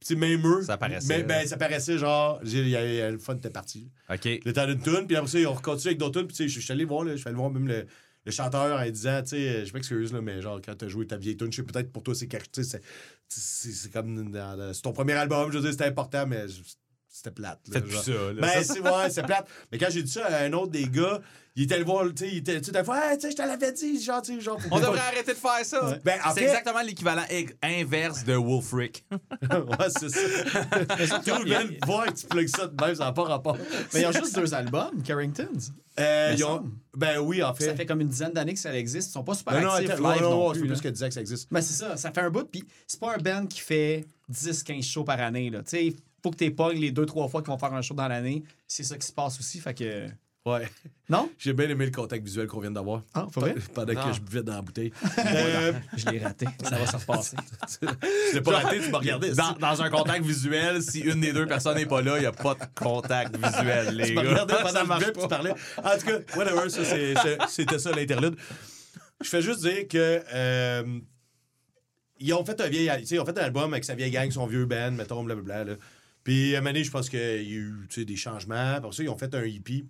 Puis, 0.04 0.14
même 0.16 0.46
eux. 0.46 0.62
Ça 0.62 0.76
paraissait. 0.76 1.18
Mais, 1.18 1.22
ben, 1.24 1.46
ça 1.46 1.56
paraissait 1.56 1.98
genre, 1.98 2.40
il 2.44 2.68
y 2.68 2.76
a- 2.76 2.84
il 2.86 2.94
y 2.94 3.00
a- 3.00 3.10
le 3.10 3.18
fun 3.18 3.36
était 3.36 3.50
parti. 3.50 3.90
OK. 4.10 4.24
Le 4.44 4.52
temps 4.52 4.66
d'une 4.66 4.80
tune, 4.80 5.06
puis 5.06 5.16
après 5.16 5.28
ça, 5.28 5.38
ils 5.40 5.46
ont 5.46 5.56
continué 5.56 5.88
avec 5.90 5.98
d'autres 5.98 6.20
tunes. 6.20 6.28
Puis, 6.28 6.48
je 6.48 6.60
suis 6.60 6.72
allé 6.72 6.84
voir, 6.84 7.06
je 7.08 7.16
suis 7.16 7.26
allé 7.28 7.36
voir 7.36 7.50
même 7.50 7.66
le, 7.66 7.86
le 8.24 8.32
chanteur 8.32 8.78
en 8.80 8.90
disant, 8.90 9.22
tu 9.22 9.30
sais, 9.30 9.64
je 9.66 9.72
m'excuse, 9.74 10.12
là, 10.12 10.20
mais 10.20 10.40
genre, 10.40 10.60
quand 10.64 10.74
t'as 10.76 10.86
joué 10.88 11.06
ta 11.06 11.16
vieille 11.16 11.36
tune, 11.36 11.50
je 11.50 11.56
sais 11.56 11.62
peut-être 11.64 11.90
pour 11.92 12.02
toi, 12.04 12.14
c'est 12.14 12.28
quelque- 12.28 12.62
c'est- 12.62 12.80
c'est 13.28 13.92
comme 13.92 14.32
c'est 14.72 14.82
ton 14.82 14.92
premier 14.92 15.14
album, 15.14 15.50
je 15.50 15.56
veux 15.58 15.62
dire, 15.62 15.72
c'était 15.72 15.86
important, 15.86 16.26
mais 16.26 16.46
c'était 17.18 17.30
plate. 17.32 17.60
là, 17.72 17.80
plus 17.80 17.96
ça. 17.96 18.12
là. 18.12 18.32
Ben, 18.40 18.62
c'est 18.64 18.80
ouais, 18.80 19.10
c'est 19.10 19.22
plate. 19.24 19.46
Mais 19.72 19.78
quand 19.78 19.88
j'ai 19.90 20.02
dit 20.02 20.10
ça 20.12 20.26
à 20.26 20.42
un 20.44 20.52
autre 20.52 20.70
des 20.70 20.86
gars, 20.86 21.20
il 21.56 21.64
était 21.64 21.74
allé 21.74 21.82
voir, 21.82 22.04
tu 22.14 22.24
sais, 22.24 22.28
il 22.30 22.36
était, 22.38 22.60
tu 22.60 22.70
fois, 22.84 23.10
Hey, 23.10 23.18
tu 23.18 23.22
sais, 23.22 23.30
je 23.32 23.36
te 23.36 23.42
l'avais 23.42 23.72
dit, 23.72 24.00
genre, 24.00 24.22
tu 24.22 24.34
sais, 24.36 24.40
genre. 24.40 24.58
On 24.70 24.78
devrait 24.78 25.00
arrêter 25.00 25.32
de 25.32 25.36
faire 25.36 25.64
ça. 25.64 25.98
Ben, 26.04 26.20
en 26.24 26.28
c'est 26.32 26.40
fait- 26.42 26.46
exactement 26.46 26.80
l'équivalent 26.82 27.24
inverse 27.62 28.22
de 28.24 28.34
Wolfrick. 28.34 29.04
ouais, 29.10 29.88
c'est 29.98 30.08
ça. 30.08 30.20
Tout 31.24 31.42
le 31.44 31.50
monde 31.58 31.74
voir 31.84 32.06
que 32.06 32.12
tu 32.12 32.26
plugues 32.26 32.48
ça 32.48 32.68
de 32.68 32.84
même, 32.84 32.94
ça 32.94 33.06
n'a 33.06 33.12
pas 33.12 33.24
rapport. 33.24 33.58
Mais 33.92 34.02
ils 34.02 34.06
ont 34.06 34.12
juste 34.12 34.36
deux 34.36 34.54
albums, 34.54 35.02
Carringtons. 35.02 35.48
Euh, 35.98 36.28
Mais 36.30 36.36
ils 36.38 36.44
ont- 36.44 36.58
semble. 36.58 36.70
Ben 36.96 37.18
oui, 37.18 37.42
en 37.42 37.52
fait. 37.54 37.64
Ça 37.66 37.74
fait 37.74 37.86
comme 37.86 38.00
une 38.02 38.08
dizaine 38.08 38.32
d'années 38.32 38.54
que 38.54 38.60
ça 38.60 38.72
existe. 38.76 39.08
Ils 39.08 39.12
sont 39.12 39.24
pas 39.24 39.34
super 39.34 39.54
Non, 39.54 39.62
non, 39.62 39.70
actifs 39.72 39.90
live 39.96 40.00
non, 40.00 40.20
non, 40.20 40.30
non, 40.46 40.52
plus. 40.52 40.66
plus 40.66 40.80
que 40.80 40.88
disait 40.88 41.08
que 41.08 41.14
ça 41.14 41.20
existe. 41.20 41.48
Ben, 41.50 41.60
c'est 41.60 41.74
ça, 41.74 41.96
ça 41.96 42.12
fait 42.12 42.20
un 42.20 42.30
bout. 42.30 42.44
Puis 42.44 42.62
c'est 42.86 43.00
pas 43.00 43.14
un 43.14 43.18
band 43.18 43.46
qui 43.46 43.60
fait 43.60 44.06
10-15 44.32 44.82
shows 44.84 45.02
par 45.04 45.20
année. 45.20 45.50
Là. 45.50 45.62
Tu 45.64 45.70
sais, 45.70 45.96
faut 46.22 46.30
que 46.30 46.36
tu 46.36 46.50
pognes 46.50 46.78
les 46.80 46.92
2-3 46.92 47.30
fois 47.30 47.42
qu'ils 47.42 47.50
vont 47.50 47.58
faire 47.58 47.72
un 47.74 47.82
show 47.82 47.94
dans 47.94 48.08
l'année. 48.08 48.42
C'est 48.66 48.84
ça 48.84 48.96
qui 48.96 49.06
se 49.06 49.12
passe 49.12 49.38
aussi. 49.38 49.58
Fait 49.60 49.74
que. 49.74 50.08
Ouais. 50.46 50.66
Non? 51.10 51.30
J'ai 51.38 51.52
bien 51.52 51.68
aimé 51.68 51.84
le 51.84 51.90
contact 51.90 52.24
visuel 52.24 52.46
qu'on 52.46 52.60
vient 52.60 52.70
d'avoir. 52.70 53.02
Ah, 53.12 53.26
faut 53.30 53.40
vrai? 53.40 53.54
Pendant 53.74 53.92
Ah. 53.96 54.08
que 54.08 54.14
je 54.14 54.20
buvais 54.20 54.42
dans 54.42 54.54
la 54.54 54.62
bouteille. 54.62 54.92
Euh, 55.18 55.72
Je 55.96 56.08
l'ai 56.08 56.20
raté. 56.20 56.46
Ça 56.62 56.78
va 56.78 56.86
se 56.86 56.96
repasser. 56.96 57.36
je 57.82 58.34
l'ai 58.36 58.40
pas 58.40 58.60
raté, 58.60 58.80
tu 58.80 58.90
m'as 58.90 58.98
regardé. 58.98 59.32
Dans, 59.32 59.52
dans 59.52 59.82
un 59.82 59.90
contact 59.90 60.24
visuel, 60.24 60.80
si 60.82 61.00
une 61.00 61.20
des 61.20 61.32
deux 61.34 61.44
personnes 61.46 61.76
n'est 61.76 61.84
pas 61.86 62.00
là, 62.00 62.16
il 62.16 62.20
n'y 62.20 62.26
a 62.26 62.32
pas 62.32 62.54
de 62.54 62.60
contact 62.74 63.36
visuel, 63.36 63.94
les 63.96 64.06
Tu 64.06 64.14
gars. 64.14 64.20
regardé 64.22 64.54
pendant 64.62 64.86
pas. 64.86 65.00
tu 65.04 65.28
parlais. 65.28 65.52
En 65.84 65.98
tout 65.98 66.06
cas, 66.06 66.18
whatever, 66.36 66.70
ça, 66.70 66.84
c'est- 66.84 67.14
c'est- 67.16 67.38
c'était 67.48 67.78
ça 67.78 67.90
l'interlude. 67.92 68.36
Je 69.22 69.28
fais 69.28 69.42
juste 69.42 69.60
dire 69.60 69.86
que. 69.88 70.22
euh, 70.32 70.98
ils 72.20 72.32
ont 72.32 72.44
fait 72.44 72.60
un 72.60 72.68
vieil. 72.68 72.90
Ils 73.10 73.20
ont 73.20 73.24
fait 73.26 73.38
un 73.38 73.42
album 73.44 73.72
avec 73.72 73.84
sa 73.84 73.94
vieille 73.94 74.10
gang, 74.10 74.30
son 74.30 74.46
vieux 74.46 74.64
band, 74.66 74.92
mettons, 74.92 75.22
blablabla. 75.22 75.64
Là. 75.64 75.72
Puis, 76.28 76.54
à 76.56 76.60
un 76.60 76.84
je 76.84 76.90
pense 76.90 77.08
qu'il 77.08 77.18
y 77.18 77.22
a 77.22 77.58
eu 77.58 77.88
des 77.96 78.16
changements. 78.16 78.74
Après 78.74 78.92
ça, 78.92 79.02
ils 79.02 79.08
ont 79.08 79.16
fait 79.16 79.34
un 79.34 79.46
hippie. 79.46 79.88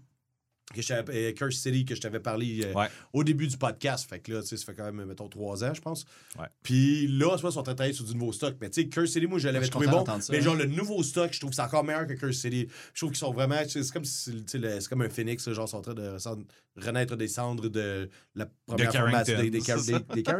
Que 0.74 0.82
je 0.82 0.88
t'avais- 0.88 1.30
euh, 1.30 1.32
Curse 1.32 1.56
City, 1.56 1.84
que 1.86 1.94
je 1.94 2.00
t'avais 2.02 2.20
parlé 2.20 2.60
euh, 2.66 2.72
Ouais. 2.74 2.88
au 3.14 3.24
début 3.24 3.46
du 3.48 3.56
podcast. 3.56 4.06
Fait 4.08 4.18
que 4.20 4.32
là, 4.32 4.42
tu 4.42 4.48
sais, 4.48 4.56
ça 4.58 4.66
fait 4.66 4.74
quand 4.74 4.84
même, 4.92 5.02
mettons, 5.06 5.26
trois 5.28 5.64
ans, 5.64 5.72
je 5.72 5.80
pense. 5.80 6.04
Ouais. 6.38 6.44
Puis 6.62 7.06
là, 7.08 7.30
pense 7.30 7.40
qu'ils 7.40 7.52
sont 7.52 7.58
en 7.60 7.62
train 7.62 7.72
de 7.72 7.76
travailler 7.76 7.94
sur 7.94 8.04
du 8.04 8.14
nouveau 8.14 8.32
stock. 8.32 8.54
Mais 8.60 8.68
tu 8.68 8.82
sais, 8.82 8.88
Curse 8.88 9.10
City, 9.12 9.26
moi, 9.26 9.38
je 9.38 9.48
l'avais 9.48 9.66
trouvé 9.68 9.86
bon. 9.86 10.04
ça, 10.04 10.18
Mais 10.30 10.38
hein. 10.38 10.40
genre, 10.42 10.56
le 10.56 10.66
nouveau 10.66 11.02
stock, 11.02 11.32
je 11.32 11.40
trouve 11.40 11.50
que 11.50 11.56
c'est 11.56 11.62
encore 11.62 11.84
meilleur 11.84 12.06
que 12.06 12.12
Curse 12.12 12.36
City. 12.36 12.68
Je 12.92 13.00
trouve 13.00 13.10
qu'ils 13.12 13.18
sont 13.18 13.32
vraiment. 13.32 13.56
C'est 13.66 13.90
comme 13.90 14.04
si 14.04 14.30
le- 14.58 14.78
c'est 14.80 14.88
comme 14.90 15.00
un 15.02 15.08
phoenix, 15.08 15.46
là, 15.48 15.54
genre, 15.54 15.66
ils 15.66 15.70
sont 15.70 15.76
en 15.78 15.82
train 15.82 15.94
de 15.94 16.16
renaître 16.76 17.16
des 17.16 17.26
cendres 17.28 17.68
de 17.68 18.08
la 18.36 18.46
première 18.66 18.92
formation 18.92 19.34
Carrington, 19.34 19.42
des, 19.42 19.50
des, 19.50 19.60
ça. 19.64 19.76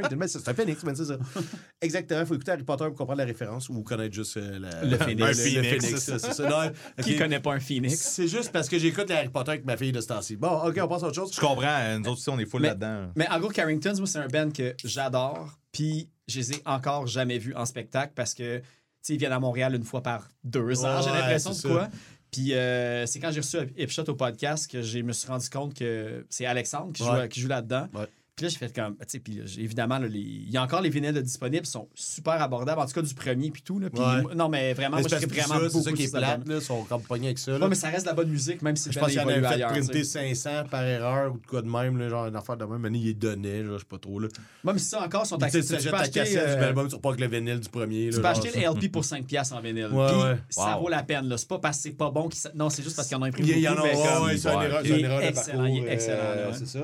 des-. 0.06 0.16
Mais 0.16 0.28
c'est 0.28 0.46
un 0.48 0.54
phoenix, 0.54 0.84
mais 0.84 0.94
c'est 0.94 1.04
ça. 1.06 1.18
Exactement. 1.80 2.20
Il 2.20 2.26
faut 2.26 2.34
écouter 2.34 2.52
Harry 2.52 2.62
Potter 2.64 2.84
pour 2.84 2.94
comprendre 2.94 3.18
la 3.18 3.24
référence 3.24 3.68
ou 3.68 3.82
connaître 3.82 4.14
juste 4.14 4.36
euh, 4.36 4.58
la- 4.58 4.84
Le 4.84 4.96
phoenix. 4.98 5.22
Un 5.22 5.32
phoenix, 5.32 5.68
phoenix. 5.86 5.98
c'est 6.04 6.18
ça. 6.18 6.32
ça. 6.32 6.48
Non, 6.48 7.02
Qui 7.02 7.16
connaît 7.16 7.40
pas 7.40 7.54
un 7.54 7.60
Phoenix? 7.60 7.96
C'est 7.96 8.28
juste 8.28 8.52
parce 8.52 8.68
que 8.68 8.78
j'écoute 8.78 9.10
Harry 9.10 9.28
Potter 9.30 9.50
avec 9.52 9.64
ma 9.64 9.76
fille 9.76 9.90
de 9.92 10.00
ce 10.00 10.06
temps-ci. 10.18 10.36
Bon, 10.36 10.62
OK, 10.66 10.78
on 10.82 10.88
passe 10.88 11.02
à 11.02 11.06
autre 11.06 11.14
chose. 11.16 11.34
Je 11.34 11.40
comprends. 11.40 11.62
euh, 11.66 11.98
Nous 11.98 12.08
autres 12.08 12.18
aussi, 12.18 12.28
on 12.30 12.38
est 12.38 12.46
full 12.46 12.62
Mais- 12.62 12.68
là-dedans. 12.68 13.10
Mais 13.16 13.28
en 13.28 13.38
gros, 13.40 13.48
Carringtons, 13.48 13.94
moi, 13.98 14.06
c'est 14.06 14.18
un 14.18 14.28
band 14.28 14.50
que 14.50 14.74
j'adore. 14.84 15.58
Puis 15.72 16.08
je 16.28 16.38
les 16.38 16.52
ai 16.54 16.62
encore 16.66 17.06
jamais 17.06 17.38
vus 17.38 17.54
en 17.54 17.64
spectacle 17.66 18.12
parce 18.14 18.34
que, 18.34 18.58
tu 18.58 18.64
sais, 19.02 19.14
ils 19.14 19.18
viennent 19.18 19.32
à 19.32 19.40
Montréal 19.40 19.74
une 19.74 19.84
fois 19.84 20.02
par 20.02 20.28
deux 20.44 20.84
ans, 20.84 21.00
j'ai 21.02 21.10
Ouais, 21.10 21.18
l'impression 21.20 21.50
de 21.52 21.60
quoi. 21.74 21.88
Puis 22.30 22.52
euh, 22.52 23.06
c'est 23.06 23.20
quand 23.20 23.30
j'ai 23.32 23.40
reçu 23.40 23.56
Hipshot 23.78 24.02
au 24.08 24.14
podcast 24.14 24.70
que 24.70 24.82
je 24.82 24.98
me 24.98 25.12
suis 25.12 25.28
rendu 25.28 25.48
compte 25.48 25.72
que 25.74 26.26
c'est 26.28 26.44
Alexandre 26.44 26.92
qui 26.92 27.02
joue, 27.02 27.10
Ouais. 27.10 27.28
qui 27.28 27.40
joue 27.40 27.48
là-dedans. 27.48 27.88
Ouais. 27.94 28.06
Puis 28.38 28.44
là, 28.46 28.50
j'ai 28.50 28.58
fait 28.58 28.72
comme, 28.72 28.94
tu 28.98 29.04
sais, 29.08 29.18
puis 29.18 29.40
évidemment, 29.58 29.98
il 30.04 30.48
y 30.48 30.56
a 30.56 30.62
encore 30.62 30.80
les 30.80 30.90
vinyles 30.90 31.20
disponibles, 31.22 31.66
ils 31.66 31.68
sont 31.68 31.88
super 31.92 32.40
abordables, 32.40 32.80
en 32.80 32.86
tout 32.86 32.92
cas 32.92 33.02
du 33.02 33.12
premier, 33.12 33.50
puis 33.50 33.62
tout. 33.62 33.80
Là. 33.80 33.88
Ouais. 33.92 34.32
non, 34.36 34.48
mais 34.48 34.74
vraiment, 34.74 34.94
Mais 34.98 35.02
moi, 35.02 35.08
je 35.10 35.16
serais 35.16 35.26
vraiment 35.26 35.68
c'est 35.68 35.82
ça 35.82 35.90
qui 35.90 36.04
est 36.04 36.14
plate, 36.14 36.46
là. 36.46 36.60
Sont 36.60 36.84
comme 36.84 37.02
pognés 37.02 37.26
avec 37.26 37.40
ça. 37.40 37.50
là. 37.50 37.58
Ouais, 37.58 37.68
mais 37.68 37.74
ça 37.74 37.88
reste 37.88 38.04
de 38.04 38.10
la 38.10 38.14
bonne 38.14 38.28
musique, 38.28 38.62
même 38.62 38.76
si 38.76 38.92
Je 38.92 38.98
pense 39.00 39.08
qu'il 39.08 39.16
y 39.16 39.20
en 39.20 39.26
avait 39.26 39.42
fait 39.42 39.60
printer 39.64 40.04
sais. 40.04 40.34
500 40.34 40.50
par 40.70 40.84
erreur 40.84 41.34
ou 41.34 41.38
de 41.38 41.46
quoi 41.48 41.62
de 41.62 41.68
même, 41.68 41.98
là, 41.98 42.08
genre 42.08 42.26
une 42.26 42.36
affaire 42.36 42.56
de 42.56 42.64
même. 42.64 42.78
Maintenant, 42.78 42.98
il 42.98 43.06
les 43.06 43.14
donnait, 43.14 43.64
je 43.64 43.76
sais 43.76 43.84
pas 43.88 43.98
trop. 43.98 44.20
Là. 44.20 44.28
Moi, 44.62 44.72
mais 44.72 44.78
ça 44.78 45.02
encore, 45.02 45.24
ils 45.24 45.28
sont 45.28 45.42
accessibles. 45.42 45.80
tu 45.80 45.88
ta 45.90 45.96
acheter, 45.98 46.20
cassette 46.20 46.44
euh, 46.46 46.56
du 46.58 46.62
album, 46.64 46.88
tu 46.88 46.94
repars 46.94 47.10
avec 47.14 47.20
le 47.28 47.36
vinyle 47.36 47.58
du 47.58 47.68
premier. 47.68 48.10
Tu 48.10 48.20
peux 48.20 48.26
acheter 48.26 48.50
le 48.56 48.72
LP 48.72 48.92
pour 48.92 49.02
5$ 49.02 49.24
piastres 49.24 49.56
en 49.56 49.60
vinyle. 49.60 49.88
Puis 49.90 50.36
ça 50.50 50.78
vaut 50.80 50.88
la 50.88 51.02
peine. 51.02 51.28
là. 51.28 51.36
C'est 51.36 51.48
pas 51.48 51.58
parce 51.58 51.78
que 51.78 51.82
c'est 51.82 51.90
pas 51.96 52.10
bon. 52.10 52.28
Non, 52.54 52.70
c'est 52.70 52.84
juste 52.84 52.94
parce 52.94 53.08
qu'ils 53.08 53.16
en 53.16 53.22
ont 53.22 53.24
imprimé 53.24 53.48
Il 53.50 53.58
y 53.58 53.68
en 53.68 53.76
a, 53.76 53.82
mais 53.82 54.36
c'est 54.36 54.48
Ouais, 54.48 54.64
erreur, 54.64 54.82
de 54.82 55.26
excellent, 55.26 55.58
parcours, 55.58 55.88
excellent, 55.88 56.18
euh, 56.22 56.50
ouais. 56.50 56.56
C'est 56.58 56.66
ça. 56.66 56.80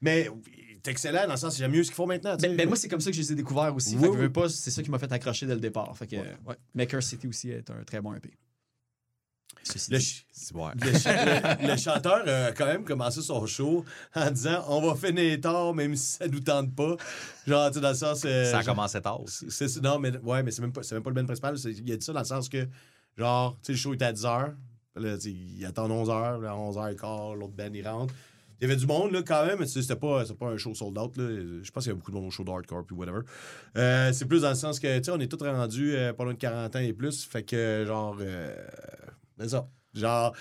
Mais, 0.00 0.28
c'est 0.84 0.90
excellent 0.90 1.26
dans 1.26 1.32
le 1.32 1.38
sens, 1.38 1.56
j'aime 1.56 1.70
mieux 1.72 1.82
ce 1.84 1.88
qu'ils 1.88 1.96
font 1.96 2.06
maintenant. 2.06 2.36
Ben, 2.36 2.56
ben, 2.56 2.66
moi, 2.68 2.76
c'est 2.76 2.88
comme 2.88 3.00
ça 3.00 3.10
que 3.10 3.16
je 3.16 3.20
les 3.22 3.32
ai 3.32 3.34
découverts 3.34 3.74
aussi. 3.74 3.94
Oui, 3.96 4.00
Fait 4.02 4.06
que, 4.08 4.12
oui. 4.12 4.18
veux 4.18 4.32
pas, 4.32 4.48
c'est 4.48 4.70
ça 4.70 4.82
qui 4.82 4.90
m'a 4.90 4.98
fait 4.98 5.12
accrocher 5.12 5.46
dès 5.46 5.54
le 5.54 5.60
départ. 5.60 5.96
Fait 5.96 6.06
que, 6.06 6.16
ouais. 6.16 6.56
Maker 6.74 7.02
City 7.02 7.26
aussi 7.28 7.50
est 7.50 7.70
un 7.70 7.84
très 7.84 8.00
bon 8.00 8.14
EP. 8.14 8.30
Le, 9.74 9.78
ch- 10.00 10.24
ouais. 10.54 10.70
le 10.74 10.92
ch- 10.98 11.60
le- 11.60 11.68
le 11.68 11.76
chanteur 11.76 12.26
a 12.26 12.50
quand 12.52 12.66
même 12.66 12.84
commencé 12.84 13.22
son 13.22 13.46
show 13.46 13.84
en 14.14 14.30
disant 14.30 14.64
on 14.66 14.80
va 14.80 14.96
finir 14.96 15.40
tard 15.40 15.72
même 15.72 15.94
si 15.94 16.16
ça 16.16 16.26
nous 16.26 16.40
tente 16.40 16.74
pas. 16.74 16.96
Genre, 17.46 17.68
tu 17.70 17.74
sais, 17.74 17.80
dans 17.80 17.90
le 17.90 17.94
sens. 17.94 18.22
euh, 18.24 18.50
Ça 18.50 18.58
a 18.58 18.62
genre- 18.62 18.74
commencé 18.74 19.00
tard 19.00 19.20
non, 19.82 19.98
mais, 20.00 20.16
ouais, 20.18 20.42
mais 20.42 20.50
c'est 20.50 20.62
même, 20.62 20.72
pas- 20.72 20.80
même 20.90 21.02
pas 21.02 21.10
le 21.10 21.14
ben 21.14 21.26
principal. 21.26 21.54
Il 21.64 21.92
a 21.92 21.96
dit 21.96 22.04
ça 22.04 22.12
dans 22.12 22.18
le 22.20 22.24
sens 22.26 22.48
que, 22.48 22.66
genre, 23.16 23.56
tu 23.62 23.66
sais, 23.66 23.72
le 23.72 23.78
show 23.78 23.94
était 23.94 24.06
à 24.06 24.12
10h. 24.12 24.52
Là, 24.96 25.14
tu 25.16 25.20
sais, 25.22 25.30
il 25.30 25.64
attend 25.64 25.88
11h. 25.88 26.40
Là, 26.40 26.50
à 26.50 26.54
11h15, 26.56 27.34
l'autre 27.38 27.54
band, 27.54 27.70
il 27.72 27.86
rentre. 27.88 28.14
Il 28.62 28.68
y 28.68 28.70
avait 28.70 28.78
du 28.78 28.86
monde, 28.86 29.10
là, 29.10 29.22
quand 29.26 29.44
même, 29.44 29.58
mais 29.58 29.66
c'était 29.66 29.96
pas, 29.96 30.22
pas 30.38 30.46
un 30.46 30.56
show 30.56 30.72
sold 30.72 30.96
out. 30.96 31.16
Là. 31.16 31.24
Je 31.64 31.68
pense 31.72 31.82
qu'il 31.82 31.90
y 31.90 31.94
a 31.94 31.96
beaucoup 31.96 32.12
de 32.12 32.16
monde 32.16 32.26
au 32.26 32.30
show 32.30 32.44
d'hardcore 32.44 32.86
puis 32.86 32.94
whatever. 32.94 33.22
Euh, 33.76 34.12
c'est 34.12 34.26
plus 34.26 34.42
dans 34.42 34.50
le 34.50 34.54
sens 34.54 34.78
que, 34.78 34.98
tu 34.98 35.02
sais, 35.02 35.10
on 35.10 35.18
est 35.18 35.26
tous 35.26 35.44
rendus 35.44 35.96
euh, 35.96 36.12
de 36.12 36.32
40 36.34 36.76
ans 36.76 36.78
et 36.78 36.92
plus. 36.92 37.24
Fait 37.24 37.42
que, 37.42 37.82
genre, 37.84 38.16
euh, 38.20 38.54
c'est 39.40 39.48
ça. 39.48 39.68
Genre, 39.94 40.32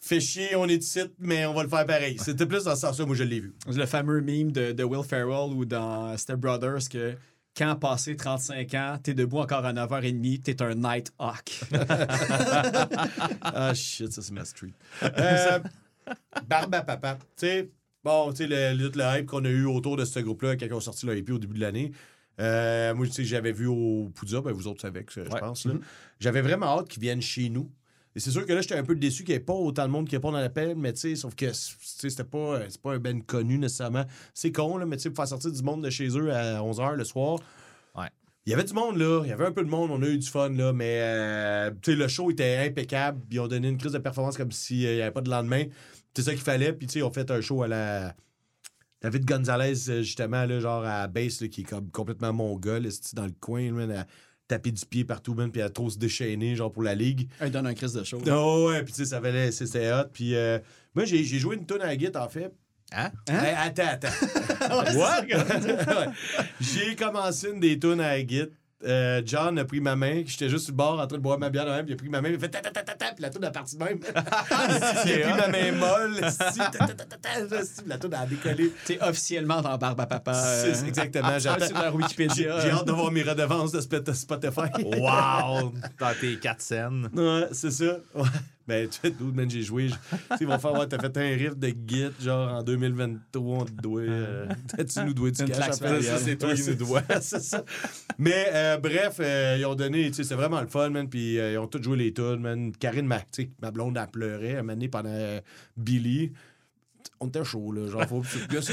fait 0.00 0.18
chier, 0.18 0.56
on 0.56 0.66
est 0.66 0.82
ici, 0.82 1.00
mais 1.18 1.44
on 1.44 1.52
va 1.52 1.64
le 1.64 1.68
faire 1.68 1.84
pareil. 1.84 2.16
C'était 2.18 2.46
plus 2.46 2.64
dans 2.64 2.74
ce 2.74 2.80
sens-là, 2.80 3.04
moi, 3.04 3.14
je 3.14 3.24
l'ai 3.24 3.40
vu. 3.40 3.54
Le 3.66 3.84
fameux 3.84 4.22
meme 4.22 4.50
de, 4.50 4.72
de 4.72 4.82
Will 4.82 5.04
Ferrell 5.04 5.52
ou 5.52 5.66
dans 5.66 6.16
Step 6.16 6.36
Brothers 6.40 6.88
que 6.90 7.16
quand 7.54 7.76
passé 7.76 8.16
35 8.16 8.74
ans, 8.74 8.98
t'es 9.02 9.12
debout 9.12 9.40
encore 9.40 9.66
à 9.66 9.74
9h30, 9.74 10.40
t'es 10.40 10.62
un 10.62 10.74
Night 10.74 11.12
Hawk. 11.18 11.60
Ah 13.42 13.74
shit, 13.74 14.10
ça 14.10 14.22
c'est 14.22 14.32
ma 14.32 14.46
street. 14.46 14.72
Euh, 15.02 15.58
Barbe 16.48 16.74
à 16.74 16.82
papa. 16.82 17.18
Tu 17.36 17.46
sais, 17.46 17.70
bon, 18.04 18.30
tu 18.32 18.38
sais, 18.38 18.46
le, 18.46 18.74
le, 18.88 18.90
hype 19.18 19.26
qu'on 19.26 19.44
a 19.44 19.48
eu 19.48 19.64
autour 19.66 19.96
de 19.96 20.04
ce 20.04 20.20
groupe-là 20.20 20.56
quand 20.56 20.66
ils 20.66 20.74
ont 20.74 20.80
sorti 20.80 21.06
leur 21.06 21.14
EP 21.16 21.32
au 21.32 21.38
début 21.38 21.54
de 21.56 21.60
l'année. 21.60 21.92
Euh, 22.40 22.94
moi, 22.94 23.06
tu 23.06 23.12
sais, 23.12 23.24
j'avais 23.24 23.52
vu 23.52 23.66
au 23.66 24.10
Poudza, 24.14 24.40
ben 24.42 24.52
vous 24.52 24.66
autres 24.66 24.82
savez 24.82 25.04
que 25.04 25.12
je 25.12 25.20
Ouais. 25.20 25.40
pense. 25.40 25.64
là. 25.66 25.72
J'avais 26.20 26.42
vraiment 26.42 26.66
hâte 26.78 26.88
qu'ils 26.88 27.00
viennent 27.02 27.22
chez 27.22 27.48
nous. 27.48 27.70
Et 28.14 28.20
c'est 28.20 28.30
sûr 28.30 28.46
que 28.46 28.52
là, 28.52 28.60
j'étais 28.62 28.76
un 28.76 28.82
peu 28.84 28.94
déçu 28.94 29.24
qu'il 29.24 29.32
n'y 29.34 29.36
ait 29.36 29.40
pas 29.44 29.52
autant 29.52 29.84
de 29.86 29.90
monde 29.92 30.08
qui 30.08 30.16
répond 30.16 30.34
à 30.34 30.40
l'appel, 30.40 30.74
mais 30.76 30.92
tu 30.94 31.00
sais, 31.00 31.16
sauf 31.16 31.34
que 31.34 31.46
tu 31.46 31.52
sais, 31.54 32.08
c'était 32.10 32.24
pas, 32.24 32.60
c'est 32.68 32.80
pas 32.80 32.94
un 32.94 32.98
ben 32.98 33.22
connu 33.22 33.58
nécessairement. 33.58 34.04
C'est 34.32 34.52
con, 34.52 34.78
là, 34.78 34.86
mais 34.86 34.96
tu 34.96 35.02
sais, 35.04 35.10
pour 35.10 35.16
faire 35.22 35.28
sortir 35.28 35.52
du 35.52 35.62
monde 35.62 35.82
de 35.84 35.90
chez 35.90 36.08
eux 36.08 36.32
à 36.32 36.60
11h 36.62 36.94
le 36.94 37.04
soir, 37.04 37.38
Ouais. 37.94 38.08
il 38.46 38.50
y 38.50 38.54
avait 38.54 38.64
du 38.64 38.72
monde, 38.72 38.96
là. 38.96 39.20
Il 39.24 39.28
y 39.28 39.32
avait 39.32 39.44
un 39.46 39.52
peu 39.52 39.62
de 39.64 39.68
monde. 39.68 39.90
On 39.90 40.02
a 40.02 40.06
eu 40.06 40.16
du 40.18 40.26
fun, 40.26 40.48
là. 40.50 40.72
Mais, 40.72 40.98
euh, 41.02 41.70
tu 41.82 41.92
sais, 41.92 41.96
le 41.96 42.08
show 42.08 42.30
était 42.30 42.56
impeccable. 42.66 43.20
Ils 43.30 43.40
ont 43.40 43.48
donné 43.48 43.68
une 43.68 43.76
crise 43.78 43.92
de 43.92 43.98
performance 43.98 44.36
comme 44.38 44.52
s'il 44.52 44.78
n'y 44.78 44.86
avait 45.02 45.10
pas 45.10 45.20
de 45.22 45.30
lendemain. 45.30 45.64
C'est 46.16 46.22
ça 46.22 46.30
qu'il 46.32 46.40
fallait. 46.40 46.72
Puis, 46.72 46.86
tu 46.86 46.94
sais, 46.94 46.98
ils 47.00 47.02
ont 47.02 47.12
fait 47.12 47.30
un 47.30 47.42
show 47.42 47.62
à 47.62 47.68
la. 47.68 48.14
David 49.02 49.26
Gonzalez, 49.26 49.90
euh, 49.90 50.02
justement, 50.02 50.46
là, 50.46 50.60
genre 50.60 50.82
à 50.82 51.06
base, 51.08 51.42
là, 51.42 51.48
qui 51.48 51.60
est 51.60 51.64
comme 51.64 51.90
complètement 51.90 52.32
mongol, 52.32 52.88
dans 53.12 53.26
le 53.26 53.34
coin, 53.38 53.70
man, 53.70 53.90
à 53.90 54.06
taper 54.48 54.72
du 54.72 54.86
pied 54.86 55.04
partout, 55.04 55.34
man, 55.34 55.52
puis 55.52 55.60
à 55.60 55.68
trop 55.68 55.90
se 55.90 55.98
déchaîner, 55.98 56.56
genre 56.56 56.72
pour 56.72 56.82
la 56.82 56.94
ligue. 56.94 57.28
Il 57.44 57.50
donne 57.50 57.66
un 57.66 57.74
crise 57.74 57.92
de 57.92 58.02
show. 58.02 58.18
Oh, 58.26 58.68
ouais, 58.70 58.82
puis 58.82 58.94
tu 58.94 59.00
sais, 59.00 59.10
ça 59.10 59.20
valait, 59.20 59.52
c'était 59.52 59.92
hot. 59.92 60.08
Puis, 60.10 60.34
euh, 60.34 60.58
moi, 60.94 61.04
j'ai 61.04 61.22
j'ai 61.22 61.38
joué 61.38 61.56
une 61.56 61.66
tonne 61.66 61.82
à 61.82 61.86
la 61.86 61.96
guitare, 61.96 62.24
en 62.24 62.28
fait. 62.30 62.50
Hein? 62.92 63.10
Hey, 63.28 63.54
attends, 63.54 63.82
attends. 63.82 64.96
What? 64.98 65.26
Ouais. 65.26 66.06
J'ai 66.60 66.96
commencé 66.96 67.50
une 67.50 67.60
des 67.60 67.78
tunes 67.78 68.00
à 68.00 68.16
la 68.16 68.22
guitare. 68.22 68.48
Euh, 68.86 69.20
John 69.24 69.58
a 69.58 69.64
pris 69.64 69.80
ma 69.80 69.96
main, 69.96 70.22
j'étais 70.26 70.48
juste 70.48 70.66
sur 70.66 70.72
le 70.72 70.76
bord 70.76 71.00
en 71.00 71.06
train 71.06 71.16
de 71.16 71.22
boire 71.22 71.38
ma 71.38 71.50
bière 71.50 71.64
de 71.66 71.70
même, 71.70 71.84
puis 71.84 71.92
il 71.92 71.94
a 71.94 71.98
pris 71.98 72.08
ma 72.08 72.20
main, 72.20 72.28
il 72.28 72.36
a 72.36 72.38
fait 72.38 72.48
ta 72.48 72.60
ta 72.60 72.70
ta 72.70 72.82
ta 72.82 72.94
ta, 72.94 73.06
puis 73.12 73.22
la 73.22 73.30
toune 73.30 73.44
a 73.44 73.50
parti 73.50 73.76
de 73.76 73.82
même. 73.84 73.98
il 74.02 74.16
a 74.16 75.28
pris 75.28 75.40
ma 75.40 75.48
main 75.48 75.72
molle, 75.72 76.20
ta, 76.20 76.30
ta, 76.30 76.86
ta, 76.86 76.94
ta, 76.94 77.16
ta, 77.16 77.56
esti, 77.58 77.80
puis 77.82 77.88
la 77.88 77.98
toune 77.98 78.14
a 78.14 78.26
décollé. 78.26 78.72
T'es 78.84 78.98
officiellement 79.02 79.60
dans 79.60 79.76
Barbe 79.76 80.00
à 80.00 80.06
Papa. 80.06 80.32
Euh, 80.34 80.72
c'est 80.74 80.86
exactement, 80.86 81.38
sur 81.40 81.58
j'attends. 81.58 81.80
leur 81.82 81.90
J'ai 81.92 81.96
Wikipédia. 81.98 82.60
j'ai 82.60 82.70
hâte 82.70 82.86
de 82.86 82.92
voir 82.92 83.10
mes 83.10 83.22
redevances 83.22 83.72
de 83.72 83.80
Spot- 83.80 84.12
Spotify. 84.12 84.70
Wow! 84.84 85.72
Dans 85.98 86.14
tes 86.20 86.36
quatre 86.38 86.60
scènes. 86.62 87.08
Ouais, 87.14 87.48
c'est 87.52 87.70
ça. 87.72 87.96
Ouais. 88.14 88.22
Ben, 88.68 88.88
tu 88.88 88.98
fais 88.98 89.10
d'où, 89.10 89.32
man, 89.32 89.48
j'ai 89.48 89.62
joué. 89.62 89.86
Tu 89.86 89.92
sais, 89.92 90.18
ils 90.40 90.46
vont 90.46 90.58
faire, 90.58 90.72
ouais, 90.72 90.88
t'as 90.88 90.98
fait 90.98 91.16
un 91.18 91.36
riff 91.36 91.56
de 91.56 91.68
Git, 91.86 92.10
genre 92.20 92.52
en 92.52 92.62
2023, 92.64 93.58
on 93.58 93.64
te 93.64 93.70
doit. 93.70 94.00
euh, 94.00 94.46
tu 94.76 95.00
nous 95.04 95.14
dois 95.14 95.30
du 95.30 95.44
cash. 95.44 95.58
après. 95.74 96.02
Ça, 96.02 96.18
c'est 96.18 96.36
toi 96.36 96.52
qui 96.54 96.68
nous 96.70 96.74
dois. 96.74 97.02
c'est 97.20 97.42
ça. 97.42 97.64
Mais, 98.18 98.46
euh, 98.52 98.76
bref, 98.78 99.18
euh, 99.20 99.56
ils 99.58 99.64
ont 99.66 99.76
donné, 99.76 100.08
tu 100.08 100.14
sais, 100.14 100.24
c'est 100.24 100.34
vraiment 100.34 100.60
le 100.60 100.66
fun, 100.66 100.90
man. 100.90 101.08
Puis, 101.08 101.34
ils 101.36 101.58
ont 101.58 101.68
tous 101.68 101.80
joué 101.82 101.96
les 101.96 102.12
tunes, 102.12 102.40
man. 102.40 102.72
Karine, 102.72 103.06
ma, 103.06 103.20
tu 103.20 103.26
sais, 103.44 103.50
ma 103.62 103.70
blonde, 103.70 103.96
elle 103.96 104.10
pleurait, 104.10 104.48
elle 104.48 104.62
m'a 104.64 104.74
donné 104.74 104.88
pendant 104.88 105.38
Billy. 105.76 106.32
On 107.20 107.28
était 107.28 107.44
chaud, 107.44 107.70
là. 107.70 107.86
Genre, 107.88 108.04
faut. 108.06 108.22
C'est 108.50 108.50
C'est 108.50 108.62
ce 108.62 108.72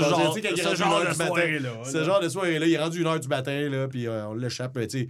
genre- 0.00 0.34
ce 0.34 0.74
genre 0.76 1.04
de 1.04 1.12
soirée-là, 1.14 1.70
Ce 1.84 2.04
genre 2.04 2.20
de 2.20 2.28
soirée-là. 2.28 2.66
Il 2.66 2.72
est 2.74 2.78
rendu 2.78 3.00
une 3.00 3.06
heure 3.08 3.18
du 3.20 3.28
matin, 3.28 3.68
là, 3.68 3.88
puis 3.88 4.06
euh, 4.06 4.28
on 4.28 4.34
l'échappe, 4.34 4.78
tu 4.82 4.88
sais. 4.88 5.08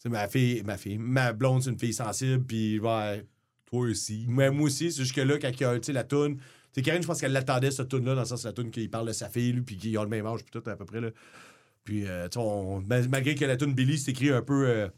C'est 0.00 0.08
ma 0.10 0.28
fille, 0.28 0.62
ma 0.64 0.76
fille, 0.76 0.96
ma 0.96 1.32
blonde, 1.32 1.62
c'est 1.64 1.70
une 1.70 1.78
fille 1.78 1.92
sensible, 1.92 2.44
puis 2.44 2.78
ouais, 2.78 3.24
Toi 3.70 3.88
aussi. 3.88 4.24
mais 4.28 4.50
moi 4.50 4.66
aussi, 4.66 4.90
c'est 4.90 5.02
juste 5.02 5.14
que 5.14 5.20
là, 5.20 5.38
quand 5.38 5.48
il 5.48 5.60
y 5.60 5.64
a, 5.64 5.78
la 5.92 6.04
toune, 6.04 6.38
sais, 6.72 6.82
Karine, 6.82 7.02
je 7.02 7.06
pense 7.06 7.20
qu'elle 7.20 7.32
l'attendait, 7.32 7.70
cette 7.70 7.88
toune-là, 7.88 8.14
dans 8.14 8.20
le 8.22 8.26
sens, 8.26 8.44
la 8.44 8.52
toune 8.52 8.70
qu'il 8.70 8.90
parle 8.90 9.08
de 9.08 9.12
sa 9.12 9.28
fille, 9.28 9.52
lui, 9.52 9.62
puis 9.62 9.76
qu'ils 9.76 9.98
ont 9.98 10.02
le 10.02 10.08
même 10.08 10.26
âge, 10.26 10.42
puis 10.44 10.50
tout, 10.50 10.68
à 10.70 10.76
peu 10.76 10.84
près, 10.84 11.00
là. 11.00 11.10
Puis, 11.84 12.06
euh, 12.06 12.28
on- 12.36 12.80
mal- 12.80 13.08
malgré 13.08 13.34
que 13.34 13.44
la 13.44 13.56
toune 13.56 13.74
Billy, 13.74 13.98
c'est 13.98 14.10
écrit 14.12 14.30
un 14.30 14.42
peu 14.42 14.68
euh, 14.68 14.88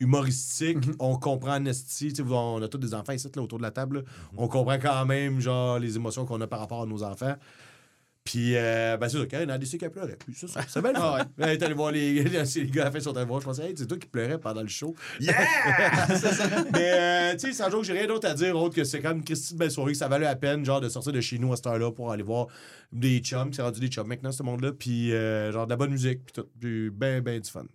humoristique, 0.00 0.78
on 0.98 1.16
comprend 1.16 1.64
sais, 1.72 2.12
on 2.22 2.62
a 2.62 2.68
tous 2.68 2.78
des 2.78 2.94
enfants 2.94 3.12
ici, 3.12 3.28
là, 3.34 3.42
autour 3.42 3.58
de 3.58 3.62
la 3.64 3.70
table, 3.70 3.98
là. 3.98 4.02
On 4.36 4.48
comprend 4.48 4.78
quand 4.78 5.06
même, 5.06 5.40
genre, 5.40 5.78
les 5.78 5.96
émotions 5.96 6.24
qu'on 6.24 6.40
a 6.40 6.46
par 6.46 6.60
rapport 6.60 6.82
à 6.82 6.86
nos 6.86 7.02
enfants. 7.02 7.36
Puis, 8.24 8.56
euh, 8.56 8.96
ben, 8.96 9.06
c'est 9.06 9.18
ça, 9.18 9.26
Karine 9.26 9.50
a 9.50 9.58
décidé 9.58 9.76
qu'elle 9.76 9.90
pleurait. 9.90 10.16
Puis, 10.16 10.34
ça, 10.34 10.46
c'est 10.66 10.80
bien 10.80 10.92
le 10.92 10.98
fun. 10.98 11.18
Elle 11.38 11.50
est 11.50 11.62
allée 11.62 11.74
voir 11.74 11.92
les, 11.92 12.24
les 12.24 12.66
gars 12.70 12.82
à 12.82 12.84
la 12.86 12.90
fin, 12.90 13.00
sont 13.00 13.14
allés 13.14 13.26
voir. 13.26 13.40
Je 13.40 13.44
pensais, 13.44 13.68
hey, 13.68 13.74
c'est 13.76 13.86
toi 13.86 13.98
qui 13.98 14.06
pleurais 14.06 14.38
pendant 14.38 14.62
le 14.62 14.68
show. 14.68 14.94
Yeah! 15.20 15.34
Mais, 16.72 16.92
euh, 16.94 17.32
tu 17.34 17.40
sais, 17.40 17.52
sans 17.52 17.70
joke, 17.70 17.84
j'ai 17.84 17.92
rien 17.92 18.06
d'autre 18.06 18.26
à 18.26 18.32
dire 18.32 18.56
autre 18.56 18.74
que 18.74 18.84
c'est 18.84 19.00
quand 19.00 19.10
même 19.10 19.18
une 19.18 19.24
Christine 19.24 19.58
belle 19.58 19.70
soirée, 19.70 19.92
que 19.92 19.98
ça 19.98 20.08
valait 20.08 20.24
la 20.24 20.36
peine, 20.36 20.64
genre, 20.64 20.80
de 20.80 20.88
sortir 20.88 21.12
de 21.12 21.20
chez 21.20 21.38
nous 21.38 21.52
à 21.52 21.56
cette 21.56 21.66
heure-là 21.66 21.92
pour 21.92 22.10
aller 22.10 22.22
voir 22.22 22.46
des 22.92 23.18
chums. 23.18 23.52
C'est 23.52 23.60
rendu 23.60 23.78
des 23.78 23.88
chums 23.88 24.06
maintenant, 24.06 24.32
ce 24.32 24.42
monde-là. 24.42 24.72
Puis, 24.72 25.12
euh, 25.12 25.52
genre, 25.52 25.66
de 25.66 25.70
la 25.70 25.76
bonne 25.76 25.90
musique, 25.90 26.24
puis 26.24 26.32
tout. 26.32 26.48
Puis, 26.58 26.88
ben, 26.88 27.20
ben 27.20 27.38
du 27.38 27.50
fun. 27.50 27.66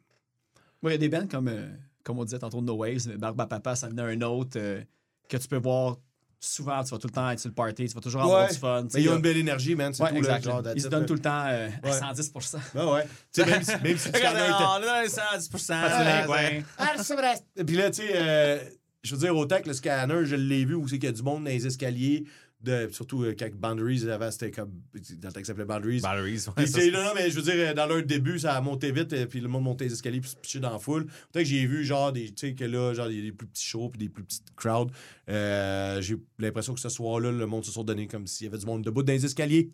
Ouais, 0.82 0.92
il 0.92 0.94
y 0.94 0.96
a 0.96 0.98
des 0.98 1.10
bands 1.10 1.28
comme, 1.28 1.50
euh, 1.50 1.68
comme 2.04 2.18
on 2.18 2.24
disait 2.24 2.40
tantôt, 2.40 2.62
No 2.62 2.76
Waves, 2.76 3.08
à 3.22 3.34
Papa, 3.46 3.76
ça 3.76 3.88
venait 3.88 4.02
un 4.02 4.22
autre 4.22 4.58
euh, 4.58 4.82
que 5.28 5.38
tu 5.38 5.48
peux 5.48 5.58
voir 5.58 5.98
souvent. 6.40 6.84
Tu 6.84 6.92
vas 6.92 6.98
tout 6.98 7.08
le 7.08 7.14
temps 7.14 7.30
être 7.30 7.40
sur 7.40 7.50
le 7.50 7.54
party, 7.56 7.88
tu 7.88 7.94
vas 7.96 8.02
toujours 8.02 8.22
avoir 8.22 8.44
Ouais. 8.46 8.50
du 8.54 8.58
fun. 8.60 8.84
Mais 8.84 8.88
ils 8.90 8.96
ont 8.96 9.00
il 9.00 9.06
y 9.06 9.10
a- 9.10 9.16
une 9.16 9.22
belle 9.22 9.38
énergie, 9.38 9.76
man. 9.76 9.94
C'est 9.94 10.04
Ouais, 10.04 10.10
tout, 10.10 10.16
là, 10.16 10.20
exact. 10.38 10.44
genre, 10.44 10.64
Ils 10.76 10.82
se 10.82 10.88
donnent 10.88 11.06
tout 11.06 11.14
le 11.14 11.20
temps 11.22 11.46
euh, 11.48 11.70
à 11.84 11.88
Ouais. 11.88 11.94
110 11.94 12.32
Ah 12.76 12.92
ouais. 12.92 13.04
Tu 13.34 13.42
sais, 13.44 13.46
même, 13.50 13.64
si- 13.64 13.72
même 13.84 13.98
si 13.98 14.06
tu 14.12 14.20
connais- 14.20 14.52
on 14.52 14.82
est 14.82 14.86
dans 14.86 15.02
les 15.02 15.10
110 15.10 15.50
Ouais, 15.70 16.28
ouais. 16.28 16.64
Ah, 16.78 16.94
c'est 17.04 17.16
vrai. 17.16 17.34
Et 17.58 17.64
puis 17.64 17.76
là, 17.76 17.90
tu 17.92 18.02
sais, 18.02 18.12
euh, 18.16 18.60
je 19.04 19.16
veux 19.16 19.22
dire, 19.22 19.36
autant 19.36 19.60
que 19.62 19.68
le 19.68 19.74
scanner, 19.74 20.26
je 20.26 20.36
l'ai 20.36 20.66
vu 20.66 20.76
où 20.76 20.88
c'est 20.88 20.96
qu'il 20.98 21.06
y 21.10 21.14
a 21.14 21.16
du 21.16 21.24
monde 21.24 21.44
dans 21.44 21.50
les 21.50 21.66
escaliers, 21.68 22.26
de, 22.62 22.90
surtout 22.92 23.24
euh, 23.24 23.34
quand 23.40 23.50
Boundaries, 23.56 24.10
avant, 24.10 24.30
c'était 24.32 24.52
comme. 24.52 24.72
Dans 25.20 25.30
le 25.30 25.34
temps 25.34 25.44
s'appelait 25.44 25.64
Boundaries. 25.66 26.02
Batteries, 26.02 26.32
ouais, 26.58 26.66
ça, 26.68 26.86
non, 26.92 27.04
non, 27.04 27.12
mais 27.16 27.30
je 27.32 27.36
veux 27.38 27.42
dire, 27.42 27.54
euh, 27.56 27.74
dans 27.74 27.86
leur 27.86 28.04
début, 28.04 28.38
ça 28.40 28.54
a 28.56 28.62
monté 28.62 28.92
vite, 28.92 29.14
et 29.14 29.26
puis 29.28 29.40
le 29.40 29.48
monde 29.48 29.64
montait 29.64 29.86
les 29.86 29.94
escaliers, 29.94 30.20
puis 30.20 30.30
se 30.32 30.36
pitchait 30.36 30.60
dans 30.60 30.72
la 30.72 30.80
foule. 30.80 31.06
Peut-être 31.06 31.44
que 31.44 31.44
j'ai 31.46 31.66
vu, 31.66 31.86
genre, 31.86 32.12
des, 32.12 32.26
tu 32.34 32.48
sais, 32.50 32.56
que 32.56 32.66
là, 32.66 32.94
genre, 32.94 33.08
des 33.08 33.32
plus 33.32 33.48
petits 33.48 33.66
shows, 33.66 33.90
puis 33.90 34.00
des 34.00 34.10
plus 34.10 34.24
petites 34.24 34.54
crowds. 34.56 34.92
Euh, 35.30 36.02
j'ai 36.02 36.18
l'impression 36.38 36.74
que 36.74 36.80
ce 36.82 36.90
soir-là, 36.90 37.32
le 37.32 37.46
monde 37.46 37.64
se 37.64 37.72
sont 37.72 37.84
donné 37.84 38.08
comme 38.08 38.28
s'il 38.28 38.46
y 38.46 38.50
avait 38.50 38.58
du 38.58 38.66
monde 38.66 38.84
debout 38.84 39.04
dans 39.04 39.14
les 39.14 39.24
escaliers. 39.26 39.72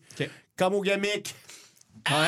Comme 0.55 0.75
au 0.75 0.81
gamic. 0.81 1.33
Ouais. 2.09 2.27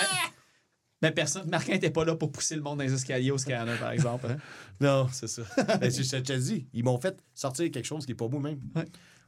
Mais 1.03 1.11
personne, 1.11 1.47
Marquin 1.49 1.73
n'était 1.73 1.91
pas 1.91 2.03
là 2.03 2.15
pour 2.15 2.31
pousser 2.31 2.55
le 2.55 2.61
monde 2.63 2.79
dans 2.79 2.83
les 2.83 2.91
escaliers 2.93 3.29
au 3.29 3.37
scanner, 3.37 3.75
par 3.79 3.91
exemple. 3.91 4.25
hein. 4.31 4.37
Non, 4.81 5.07
c'est 5.11 5.27
ça. 5.27 5.43
ben, 5.79 5.91
c'est- 5.91 6.01
je 6.03 6.17
te 6.23 6.33
dit, 6.33 6.65
ils 6.73 6.83
m'ont 6.83 6.99
fait 6.99 7.15
sortir 7.35 7.69
quelque 7.69 7.85
chose 7.85 8.05
qui 8.07 8.13
est 8.13 8.15
pas 8.15 8.27
beau 8.27 8.39
même. 8.39 8.59
Ouais. 8.75 8.85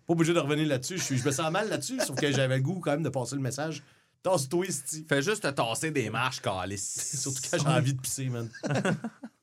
Pas 0.09 0.13
obligé 0.13 0.33
de 0.33 0.39
revenir 0.39 0.67
là-dessus. 0.67 0.97
Je, 0.97 1.03
suis- 1.03 1.17
je 1.19 1.23
me 1.25 1.29
sens 1.31 1.51
mal 1.51 1.69
là-dessus, 1.69 1.99
sauf 2.03 2.15
que 2.19 2.31
j'avais 2.31 2.55
le 2.57 2.63
goût 2.63 2.79
quand 2.79 2.89
même 2.89 3.03
de 3.03 3.09
passer 3.09 3.35
le 3.35 3.41
message. 3.43 3.83
Tasse-toi. 4.23 4.65
Fais 5.07 5.21
juste 5.21 5.43
te 5.43 5.47
tasser 5.49 5.91
des 5.91 6.09
marches, 6.09 6.41
calice. 6.41 7.15
Surtout 7.21 7.41
quand 7.51 7.59
j'ai 7.59 7.67
envie 7.67 7.93
de 7.93 8.01
pisser, 8.01 8.27
man. 8.27 8.49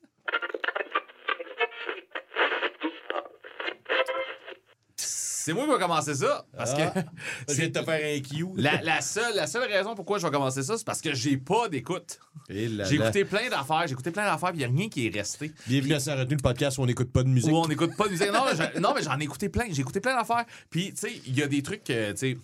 C'est 5.47 5.53
moi 5.53 5.63
qui 5.63 5.71
vais 5.71 5.79
commencer 5.79 6.13
ça. 6.13 6.45
Parce 6.57 6.73
Ah. 6.75 6.91
que 6.91 6.99
Je 7.47 7.53
viens 7.53 7.67
de 7.69 7.79
te 7.79 7.81
faire 7.81 8.17
un 8.17 8.19
Q. 8.19 8.47
la, 8.57 8.81
la 8.81 8.99
seule, 8.99 9.33
la 9.33 9.47
seule 9.47 9.71
raison 9.71 9.95
pourquoi 9.95 10.17
je 10.19 10.25
vais 10.25 10.31
commencer 10.31 10.61
ça, 10.61 10.77
c'est 10.77 10.83
parce 10.85 10.99
que 10.99 11.13
j'ai 11.15 11.37
pas 11.37 11.69
d'écoute. 11.69 12.19
J'ai 12.49 12.95
écouté 12.95 13.23
plein 13.23 13.47
d'affaires, 13.49 13.83
j'ai 13.85 13.93
écouté 13.93 14.11
plein 14.11 14.25
d'affaires, 14.25 14.49
puis 14.51 14.57
il 14.61 14.67
n'y 14.67 14.75
a 14.75 14.77
rien 14.77 14.89
qui 14.89 15.07
est 15.07 15.09
resté. 15.15 15.53
Bienvenue 15.65 15.93
à 15.93 16.01
Saint-Retenu, 16.01 16.35
le 16.35 16.41
podcast 16.41 16.77
où 16.77 16.81
on 16.81 16.85
n'écoute 16.85 17.13
pas 17.13 17.23
de 17.23 17.29
musique. 17.29 17.49
Où 17.49 17.55
on 17.55 17.65
n'écoute 17.69 17.95
pas 17.95 18.07
de 18.07 18.09
musique. 18.11 18.29
Non, 18.29 18.43
mais 18.45 18.57
j'en- 18.57 18.81
non, 18.81 18.93
mais 18.93 19.01
j'en 19.03 19.17
ai 19.17 19.23
écouté 19.23 19.47
plein. 19.47 19.67
J'ai 19.71 19.79
écouté 19.83 20.01
plein 20.01 20.17
d'affaires. 20.17 20.43
Puis, 20.69 20.89
tu 20.89 20.97
sais, 20.97 21.13
il 21.25 21.37
y 21.37 21.41
a 21.41 21.47
des 21.47 21.63
trucs, 21.63 21.85
tu 21.85 21.93
sais, 22.17 22.37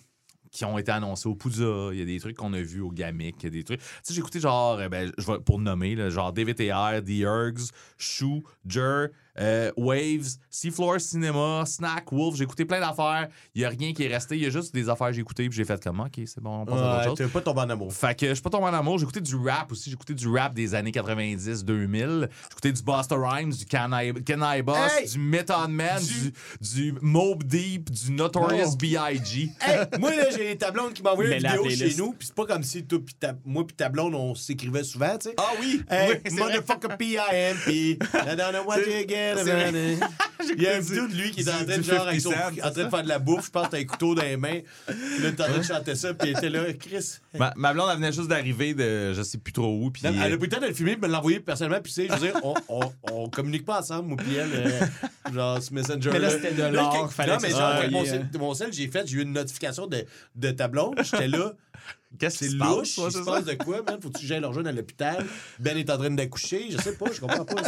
qui 0.50 0.64
ont 0.64 0.78
été 0.78 0.90
annoncés 0.90 1.28
au 1.28 1.34
Poudza. 1.34 1.90
Il 1.92 1.98
y 1.98 2.02
a 2.02 2.06
des 2.06 2.20
trucs 2.20 2.38
qu'on 2.38 2.54
a 2.54 2.60
vus 2.62 2.80
au 2.80 2.90
Gamic. 2.90 3.36
Il 3.40 3.44
y 3.44 3.46
a 3.48 3.50
des 3.50 3.64
trucs. 3.64 3.80
Tu 3.80 3.86
sais, 4.02 4.14
j'ai 4.14 4.20
écouté 4.20 4.40
genre, 4.40 4.78
euh, 4.78 4.88
ben, 4.88 5.12
je 5.18 5.26
vais 5.30 5.40
pour 5.40 5.58
nommer, 5.58 5.94
là, 5.94 6.08
genre 6.08 6.32
David 6.32 6.56
TR, 6.56 7.02
The 7.04 7.10
Urgs, 7.20 7.68
Chou, 7.98 8.44
Jer, 8.66 9.08
euh, 9.40 9.70
Waves, 9.76 10.38
Seafloor 10.50 11.00
Cinema, 11.00 11.64
Snack, 11.66 12.12
Wolf. 12.12 12.36
J'ai 12.36 12.44
écouté 12.44 12.64
plein 12.64 12.80
d'affaires. 12.80 13.28
Il 13.54 13.62
y 13.62 13.64
a 13.64 13.68
rien 13.68 13.92
qui 13.92 14.04
est 14.04 14.12
resté. 14.14 14.36
Il 14.36 14.42
y 14.42 14.46
a 14.46 14.50
juste 14.50 14.74
des 14.74 14.88
affaires 14.88 15.08
que 15.08 15.14
j'ai 15.14 15.20
écoutées 15.22 15.48
puis 15.48 15.56
j'ai 15.56 15.64
fait 15.64 15.82
comme, 15.82 16.00
OK, 16.00 16.20
c'est 16.26 16.40
bon, 16.40 16.60
on 16.62 16.64
passe 16.66 16.74
à 16.78 16.82
Ouais, 16.82 17.04
d'autres 17.06 17.06
choses. 17.08 17.16
T'es 17.18 17.32
pas 17.32 17.40
tombé 17.40 17.60
en 17.60 17.70
amour. 17.70 17.92
Fait 17.92 18.18
que 18.18 18.28
je 18.28 18.34
suis 18.34 18.42
pas 18.42 18.50
tombé 18.50 18.64
en 18.66 18.74
amour. 18.74 18.98
J'ai 18.98 19.04
écouté 19.04 19.20
du 19.20 19.36
rap 19.36 19.70
aussi. 19.72 19.90
J'ai 19.90 19.94
écouté 19.94 20.14
du 20.14 20.28
rap 20.28 20.54
des 20.54 20.74
années 20.74 20.90
90-2000. 20.92 22.28
J'ai 22.28 22.28
écouté 22.52 22.72
du 22.72 22.82
Busta 22.82 23.16
Rhymes, 23.16 23.52
du 23.52 23.66
Can 23.66 23.90
I, 23.92 24.12
Can 24.24 24.40
I 24.42 24.62
Boss, 24.62 24.78
Hey! 24.98 25.08
du 25.08 25.18
Method 25.18 25.68
Man, 25.70 26.02
du, 26.02 26.32
du 26.60 26.94
Mob 27.00 27.42
Deep, 27.44 27.90
du 27.90 28.12
Notorious 28.12 28.72
Oh. 28.74 28.76
B.I.G. 28.76 29.50
Hey, 29.60 29.80
moi, 29.98 30.14
là, 30.14 30.26
j'ai 30.36 30.56
ta 30.56 30.70
blonde 30.70 30.92
qui 30.92 31.02
m'a 31.02 31.12
envoyé 31.12 31.36
une 31.36 31.42
vidéo 31.46 31.68
chez 31.70 31.94
nous, 31.96 32.12
puis 32.12 32.26
c'est 32.26 32.34
pas 32.34 32.46
comme 32.46 32.62
si 32.62 32.84
toi, 32.84 32.98
pis 33.04 33.14
ta, 33.14 33.34
moi 33.44 33.66
pis 33.66 33.74
ta 33.74 33.88
blonde, 33.88 34.14
on 34.14 34.34
s'écrivait 34.34 34.84
souvent, 34.84 35.16
tu 35.18 35.28
sais. 35.28 35.34
Ah 35.38 35.50
oui! 35.60 35.82
Hey, 35.88 36.20
oui, 36.24 36.36
motherfucker 36.36 36.96
P.I.M.P. 36.96 37.72
I 37.72 38.36
don't 38.36 38.52
know 38.52 38.62
what 38.66 38.78
you 38.78 39.06
get? 39.06 39.23
C'est. 39.44 39.98
Il 40.56 40.62
y 40.62 40.66
a 40.66 40.76
une 40.76 40.82
du- 40.82 40.88
vidéo 40.88 41.06
de 41.08 41.14
lui 41.14 41.30
qui 41.30 41.40
est 41.40 41.48
en 41.48 41.64
train 41.64 41.78
de, 41.78 41.82
genre, 41.82 42.06
avec 42.06 42.20
50 42.20 42.34
son- 42.34 42.38
en 42.60 42.64
c'est 42.64 42.70
train 42.72 42.84
de 42.84 42.90
faire 42.90 43.02
de 43.02 43.08
la 43.08 43.18
bouffe, 43.18 43.46
je 43.46 43.50
pense 43.50 43.66
que 43.66 43.70
t'as 43.72 43.78
un 43.78 43.84
couteau 43.84 44.14
dans 44.14 44.22
les 44.22 44.36
mains. 44.36 44.60
Puis 44.86 45.22
là, 45.22 45.32
t'es 45.32 45.42
en 45.42 45.46
train 45.46 45.58
de 45.58 45.62
chanter 45.62 45.94
ça, 45.94 46.12
puis 46.12 46.30
elle 46.30 46.36
était 46.36 46.50
là, 46.50 46.72
Chris. 46.74 47.14
Ma, 47.38 47.52
ma 47.56 47.72
blonde, 47.72 47.88
elle 47.90 47.96
venait 47.96 48.12
juste 48.12 48.28
d'arriver 48.28 48.74
de 48.74 49.12
je 49.14 49.22
sais 49.22 49.38
plus 49.38 49.52
trop 49.52 49.72
où. 49.82 49.90
Puis, 49.90 50.02
Elle 50.04 50.18
a 50.20 50.36
pris 50.36 50.46
le 50.46 50.48
temps 50.48 50.60
de 50.60 50.66
le 50.66 50.74
filmer, 50.74 50.96
me 50.96 51.08
l'envoyer 51.08 51.40
personnellement, 51.40 51.80
puis 51.82 51.92
tu 51.92 52.02
sais, 52.02 52.08
je 52.08 52.12
veux 52.14 52.18
dire, 52.32 52.40
on, 52.42 52.54
on, 52.68 52.92
on 53.10 53.28
communique 53.30 53.64
pas 53.64 53.80
ensemble, 53.80 54.08
moi 54.08 54.16
puis 54.18 54.34
elle, 54.36 54.50
euh, 54.54 55.32
genre, 55.32 55.62
ce 55.62 55.72
Messenger. 55.72 56.10
Mais 56.12 56.18
là, 56.18 56.30
c'était 56.30 56.52
de 56.52 56.62
l'or, 56.64 57.12
fallait 57.12 57.32
Non, 57.32 57.38
que 57.38 57.42
mais 57.42 57.50
genre, 57.50 57.60
mon, 57.90 57.98
envoyé, 57.98 58.06
sel, 58.06 58.28
mon 58.38 58.54
sel, 58.54 58.72
j'ai 58.72 58.88
fait, 58.88 59.06
j'ai 59.06 59.16
eu 59.16 59.22
une 59.22 59.32
notification 59.32 59.86
de, 59.86 60.04
de 60.34 60.50
ta 60.50 60.68
blonde, 60.68 60.96
j'étais 61.02 61.28
là. 61.28 61.52
Qu'est-ce 62.18 62.38
C'est 62.38 62.44
qui 62.46 62.52
se 62.52 62.56
louche, 62.58 62.96
passe? 62.96 63.04
il 63.06 63.12
se 63.12 63.18
c'est 63.18 63.24
passe 63.24 63.44
de 63.44 63.54
quoi, 63.54 63.82
man? 63.82 63.98
Faut-tu 64.00 64.20
que 64.20 64.26
j'aille 64.26 64.40
le 64.40 64.46
rejoindre 64.46 64.68
à 64.68 64.72
l'hôpital? 64.72 65.24
Ben 65.58 65.76
est 65.76 65.90
en 65.90 65.96
train 65.98 66.10
d'accoucher, 66.10 66.66
je 66.70 66.76
sais 66.78 66.92
pas, 66.94 67.06
je 67.12 67.20
comprends 67.20 67.44
pas. 67.44 67.62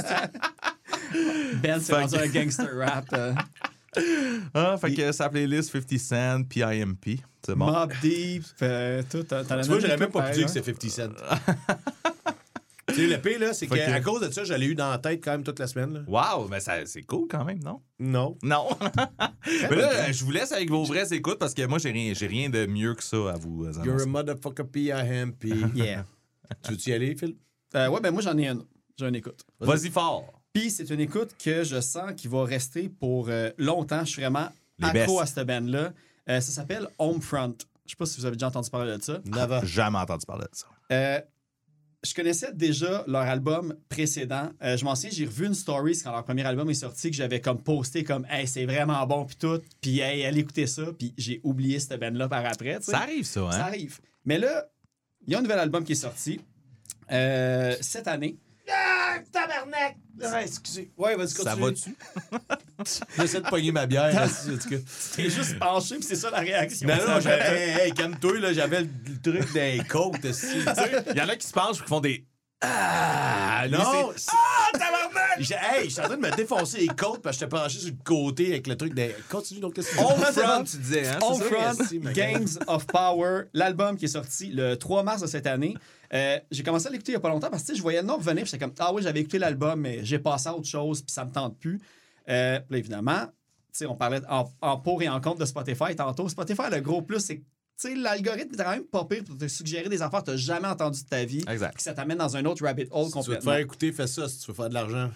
Ben, 1.63 1.81
c'est 1.81 1.93
rendu 1.95 2.17
que- 2.17 2.23
un 2.23 2.29
gangster 2.29 2.77
rap. 2.79 3.07
euh, 3.13 3.35
Ah, 4.53 4.77
fait 4.79 4.93
que 4.93 5.13
sa 5.13 5.29
playlist 5.31 5.71
50 5.73 5.99
Cent, 5.99 6.43
PIMP. 6.49 7.21
C'est 7.45 7.55
bon. 7.55 7.67
Mob 7.71 7.93
Deep, 8.03 8.45
euh, 8.63 9.03
tout. 9.11 9.23
t'en- 9.23 9.43
t'en 9.45 9.59
as 9.59 9.63
Tu 9.63 9.69
vois, 9.69 9.79
j'aurais 9.81 9.97
même 9.97 10.11
pas 10.11 10.23
pu 10.29 10.35
dire 10.35 10.47
que 10.47 10.53
pareil, 10.53 10.63
c'est 10.65 10.65
50 10.65 10.91
Cent. 10.91 11.09
tu 12.89 12.95
sais, 12.95 13.07
le 13.07 13.19
pire, 13.21 13.39
là, 13.41 13.53
c'est 13.55 13.67
Fait 13.67 13.75
que- 13.79 13.87
qu'à 13.87 14.01
cause 14.01 14.21
de 14.21 14.31
ça, 14.31 14.45
je 14.45 14.53
l'ai 14.55 14.67
eu 14.67 14.75
dans 14.75 14.91
la 14.91 14.99
tête 14.99 15.23
quand 15.25 15.31
même 15.33 15.43
toute 15.45 15.59
la 15.59 15.67
semaine. 15.67 15.95
Là. 15.95 16.01
Wow, 16.07 16.49
mais 16.49 16.61
ça- 16.61 16.85
c'est 16.87 17.03
cool 17.03 17.27
quand 17.31 17.45
même, 17.45 17.61
non? 17.63 17.81
Non. 17.99 18.37
Non. 18.43 18.69
mais 19.71 19.77
là, 19.77 20.13
je 20.13 20.25
vous 20.25 20.31
laisse 20.31 20.53
avec 20.53 20.69
vos 20.71 20.85
vraies 20.85 21.13
écoutes 21.15 21.39
parce 21.39 21.55
que 21.55 21.65
moi, 21.67 21.79
j'ai 21.79 21.91
rien, 21.93 22.13
j'ai 22.15 22.27
rien 22.27 22.51
de 22.51 22.67
mieux 22.67 22.95
que 22.95 23.03
ça 23.03 23.17
à 23.33 23.37
vous 23.39 23.65
euh, 23.65 23.73
You're 23.77 23.83
a 23.83 24.03
annoncer. 24.03 24.07
motherfucker 24.09 24.65
P.I.M.P. 24.71 25.53
hein. 25.53 25.71
Yeah. 25.75 26.05
tu 26.63 26.73
veux-tu 26.73 26.91
y 26.91 26.93
aller, 26.93 27.17
Phil? 27.17 27.35
Euh, 27.75 27.89
ouais, 27.89 28.01
ben 28.01 28.11
moi, 28.13 28.21
j'en 28.23 28.37
ai 28.37 28.49
un. 28.49 28.59
J'ai 28.99 29.07
une 29.09 29.15
écoute. 29.17 29.41
Vas-y 29.61 29.89
fort. 29.91 30.36
Puis 30.59 30.71
c'est 30.71 30.89
une 30.89 31.01
écoute 31.01 31.33
que 31.39 31.65
je 31.65 31.83
sens 31.83 32.13
qui 32.17 32.29
va 32.29 32.43
rester 32.45 32.89
pour 32.89 33.29
euh, 33.29 33.51
longtemps. 33.59 34.07
Je 34.07 34.11
suis 34.13 34.23
vraiment 34.23 34.49
Les 34.79 34.89
accro 34.89 35.19
best. 35.19 35.23
à 35.23 35.27
cette 35.27 35.47
band-là. 35.47 35.93
Euh, 36.31 36.41
ça 36.41 36.51
s'appelle 36.51 36.89
Homefront. 36.99 37.55
Je 37.85 37.91
sais 37.91 37.97
pas 37.97 38.07
si 38.07 38.19
vous 38.19 38.25
avez 38.25 38.37
déjà 38.37 38.47
entendu 38.49 38.71
parler 38.71 38.97
de 38.97 39.03
ça. 39.03 39.21
Jamais 39.65 39.99
entendu 39.99 40.25
parler 40.25 40.47
de 40.51 40.57
ça. 40.57 40.67
Euh, 40.93 41.21
je 42.03 42.15
connaissais 42.15 42.55
déjà 42.55 43.05
leur 43.07 43.25
album 43.25 43.75
précédent. 43.91 44.49
Euh, 44.63 44.79
je 44.79 44.85
m'en 44.87 44.95
souviens, 44.95 45.11
j'ai 45.13 45.27
revu 45.27 45.47
une 45.47 45.53
story 45.55 45.93
quand 46.03 46.11
leur 46.11 46.25
premier 46.25 46.47
album 46.47 46.71
est 46.71 46.75
sorti 46.75 47.11
que 47.11 47.17
j'avais 47.17 47.43
comme 47.43 47.63
posté 47.63 48.03
comme 48.03 48.27
Hey, 48.31 48.47
c'est 48.49 48.65
vraiment 48.65 49.07
bon 49.07 49.27
puis 49.27 49.37
tout. 49.37 49.61
Puis 49.83 50.01
hey, 50.01 50.25
allez 50.25 50.41
écouter 50.41 50.67
ça. 50.67 50.85
Puis 50.99 51.13
j'ai 51.19 51.39
oublié 51.45 51.79
cette 51.81 52.01
band-là 52.01 52.31
par 52.31 52.47
après. 52.47 52.79
Ça 52.81 53.01
arrive, 53.01 53.25
ça, 53.27 53.43
hein? 53.43 53.53
Ça 53.53 53.65
arrive. 53.67 53.99
Mais 54.25 54.39
là, 54.39 54.65
il 55.27 55.35
y 55.35 55.37
a 55.37 55.39
un 55.39 55.43
nouvel 55.43 55.59
album 55.59 55.85
qui 55.85 55.93
est 55.93 55.97
sorti 55.97 56.41
euh, 57.13 57.77
cette 57.83 58.09
année. 58.09 58.39
Ah, 58.73 59.19
tabarnak! 59.31 59.97
Ah, 60.23 60.43
excusez. 60.43 60.91
Ouais, 60.97 61.15
vas-y, 61.17 61.35
continue. 61.35 61.45
Ça 61.45 61.55
va-tu? 61.55 61.97
J'essaie 63.19 63.41
de 63.41 63.49
pogner 63.49 63.73
ma 63.73 63.87
bière. 63.87 64.13
là, 64.15 64.25
en 64.27 64.59
tout 64.59 64.69
cas. 64.69 64.77
T'es 65.17 65.31
juste 65.31 65.59
penché 65.59 65.97
puis 65.97 66.05
c'est 66.05 66.17
ça 66.17 66.31
la 66.31 66.39
réaction. 66.41 66.89
Non, 66.89 66.97
non, 66.97 67.21
j'avais, 67.21 67.71
hey, 67.71 67.81
hey, 67.87 67.93
calme-toi, 67.93 68.39
là, 68.41 68.53
j'avais 68.53 68.83
le, 68.83 68.89
le 69.07 69.21
truc 69.41 69.53
des 69.53 69.83
côtes, 69.89 70.25
aussi, 70.25 70.47
tu 70.59 70.63
sais? 70.63 71.05
Il 71.11 71.17
y 71.17 71.21
en 71.21 71.29
a 71.29 71.37
qui 71.37 71.47
se 71.47 71.53
penchent 71.53 71.79
et 71.79 71.83
qui 71.83 71.89
font 71.89 72.01
des. 72.01 72.25
Ah! 72.63 73.65
lui, 73.67 73.77
Non, 73.77 74.13
c'est- 74.17 74.31
Ah, 74.33 74.71
tabarnak! 74.73 75.41
J'ai- 75.41 75.55
Hey, 75.55 75.85
je 75.85 75.91
suis 75.91 76.01
en 76.01 76.05
train 76.05 76.17
de 76.17 76.23
me 76.23 76.35
défoncer 76.35 76.79
les 76.79 76.87
côtes 76.89 77.21
parce 77.23 77.37
que 77.37 77.45
j'étais 77.45 77.57
penché 77.57 77.79
sur 77.79 77.91
le 77.91 78.03
côté 78.05 78.47
avec 78.53 78.67
le 78.67 78.77
truc 78.77 78.95
des. 78.95 79.15
Continue 79.31 79.61
donc, 79.61 79.75
qu'est-ce 79.75 79.91
que 79.91 79.97
tu 79.97 80.65
dis? 80.65 80.71
Tu 80.71 80.77
disais, 80.79 81.07
hein? 81.07 81.19
c'est 81.21 81.21
ça? 81.21 81.27
Homefront, 81.27 81.75
merci, 81.79 81.99
ma 81.99 82.13
Games 82.13 82.49
of 82.67 82.87
Power, 82.87 83.43
l'album 83.53 83.97
qui 83.97 84.07
est 84.07 84.09
sorti 84.09 84.49
le 84.53 84.77
3 84.77 85.03
mars 85.03 85.21
de 85.23 85.27
cette 85.27 85.47
année. 85.47 85.77
Euh, 86.15 86.39
j'ai 86.51 86.63
commencé 86.63 86.87
à 86.87 86.91
l'écouter 86.91 87.13
il 87.13 87.15
n'y 87.15 87.19
a 87.19 87.21
pas 87.21 87.29
longtemps 87.29 87.51
parce 87.51 87.63
que 87.63 87.67
tu 87.69 87.73
sais, 87.75 87.79
je 87.79 87.83
voyais 87.83 88.01
le 88.01 88.07
nom 88.07 88.17
revenir. 88.17 88.45
puis 88.45 88.51
J'étais 88.53 88.65
comme, 88.65 88.75
ah 88.79 88.93
oui, 88.93 89.03
j'avais 89.03 89.21
écouté 89.21 89.39
l'album, 89.39 89.81
mais 89.81 90.05
j'ai 90.05 90.19
passé 90.19 90.49
à 90.49 90.55
autre 90.55 90.69
chose, 90.69 91.03
puis 91.03 91.13
ça 91.13 91.25
me 91.25 91.31
tente 91.33 91.59
plus. 91.59 91.81
Euh, 92.29 92.59
puis 92.61 92.67
là, 92.73 92.79
évidemment, 92.79 93.27
tu 93.27 93.33
sais, 93.73 93.87
on 93.87 93.95
parlait 93.97 94.21
en, 94.29 94.49
en 94.63 94.79
pour 94.79 95.03
et 95.03 95.09
en 95.09 95.21
contre 95.21 95.41
de 95.41 95.45
Spotify 95.45 95.95
tantôt. 95.95 96.29
Spotify, 96.29 96.63
le 96.71 96.81
gros 96.81 97.03
plus, 97.03 97.21
c'est 97.21 97.39
que 97.39 97.45
sais, 97.77 97.95
l'algorithme 97.95 98.55
est 98.55 98.63
quand 98.65 98.71
même 98.71 98.85
pas 98.85 99.05
pire 99.05 99.25
pour 99.25 99.37
te 99.37 99.49
suggérer 99.49 99.89
des 99.89 100.03
affaires 100.03 100.21
que 100.21 100.27
tu 100.27 100.31
n'as 100.33 100.37
jamais 100.37 100.69
entendues 100.69 101.03
de 101.03 101.09
ta 101.09 101.25
vie. 101.25 101.45
Exact. 101.49 101.81
Ça 101.81 101.93
t'amène 101.95 102.19
dans 102.19 102.37
un 102.37 102.45
autre 102.45 102.65
rabbit 102.65 102.87
hole 102.91 103.07
Si 103.07 103.13
tu 103.13 103.17
veux 103.19 103.23
te 103.23 103.27
complètement. 103.27 103.53
faire 103.53 103.61
écouter, 103.61 103.93
fais 103.93 104.07
ça. 104.07 104.29
Si 104.29 104.39
tu 104.41 104.47
veux 104.49 104.55
faire 104.55 104.69
de 104.69 104.75
l'argent, 104.75 105.11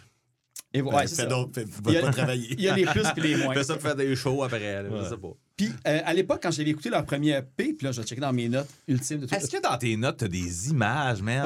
Et 0.73 0.82
voilà, 0.82 1.01
ben, 1.01 1.07
c'est 1.09 1.23
fais 1.23 1.27
d'autres. 1.28 1.51
Fais, 1.55 1.65
Il 1.87 1.93
y 1.93 1.97
a- 1.97 2.01
pas 2.03 2.11
travailler. 2.12 2.49
Il 2.59 2.61
y 2.61 2.69
a 2.69 2.77
les 2.77 2.85
plus 2.87 3.03
et 3.16 3.20
les 3.20 3.37
moins. 3.37 3.55
Fais 3.55 3.65
ça 3.65 3.74
pour 3.74 3.82
faire 3.82 3.97
des 3.97 4.15
shows 4.15 4.43
après. 4.45 4.85
Je 4.89 5.09
sais 5.09 5.16
pas. 5.16 5.28
Puis 5.57 5.69
euh, 5.87 6.01
à 6.05 6.15
l'époque, 6.15 6.41
quand 6.43 6.51
j'avais 6.53 6.70
écouté 6.70 6.89
leur 6.91 7.05
premier 7.05 7.37
EP, 7.37 7.73
puis 7.74 7.85
là, 7.87 7.93
je 7.93 8.01
vais 8.01 8.07
checker 8.07 8.20
dans 8.20 8.32
mes 8.32 8.49
notes 8.49 8.69
ultimes 8.89 9.19
de 9.20 9.27
tout 9.27 9.35
Est-ce 9.35 9.51
que 9.51 9.61
dans 9.61 9.77
tes 9.77 9.97
notes, 9.97 10.19
t'as 10.19 10.28
des 10.28 10.70
images, 10.70 11.20
man? 11.23 11.45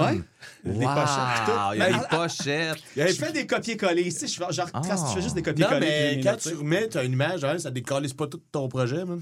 Ouais. 0.64 0.70
Wow, 0.72 0.78
Des 0.78 0.84
pochettes, 0.84 1.46
tout. 1.46 1.52
Il 1.72 1.78
y 1.78 1.82
a 1.82 1.90
Ben, 1.90 1.98
des 2.00 2.16
pochettes. 2.16 2.82
Hey, 2.96 3.08
Je 3.14 3.24
fais 3.24 3.32
des 3.32 3.46
copier-coller. 3.46 4.10
Sais, 4.10 4.26
je 4.28 4.34
fais- 4.34 4.52
genre, 4.52 4.68
Ah. 4.74 4.82
quand 4.86 5.04
tu 5.08 5.14
fais 5.14 5.22
juste 5.22 5.34
des 5.34 5.40
Non, 5.40 5.44
copier-coller. 5.46 5.80
mais 5.80 6.08
puis 6.10 6.16
mes 6.18 6.22
quand 6.22 6.30
notes, 6.32 6.40
tu 6.42 6.54
remets, 6.54 6.88
t'as 6.88 7.04
une 7.04 7.12
image, 7.12 7.44
hein, 7.44 7.58
ça 7.58 7.70
décalisse 7.70 8.12
pas 8.12 8.26
tout 8.26 8.42
ton 8.52 8.68
projet, 8.68 9.04
man. 9.04 9.20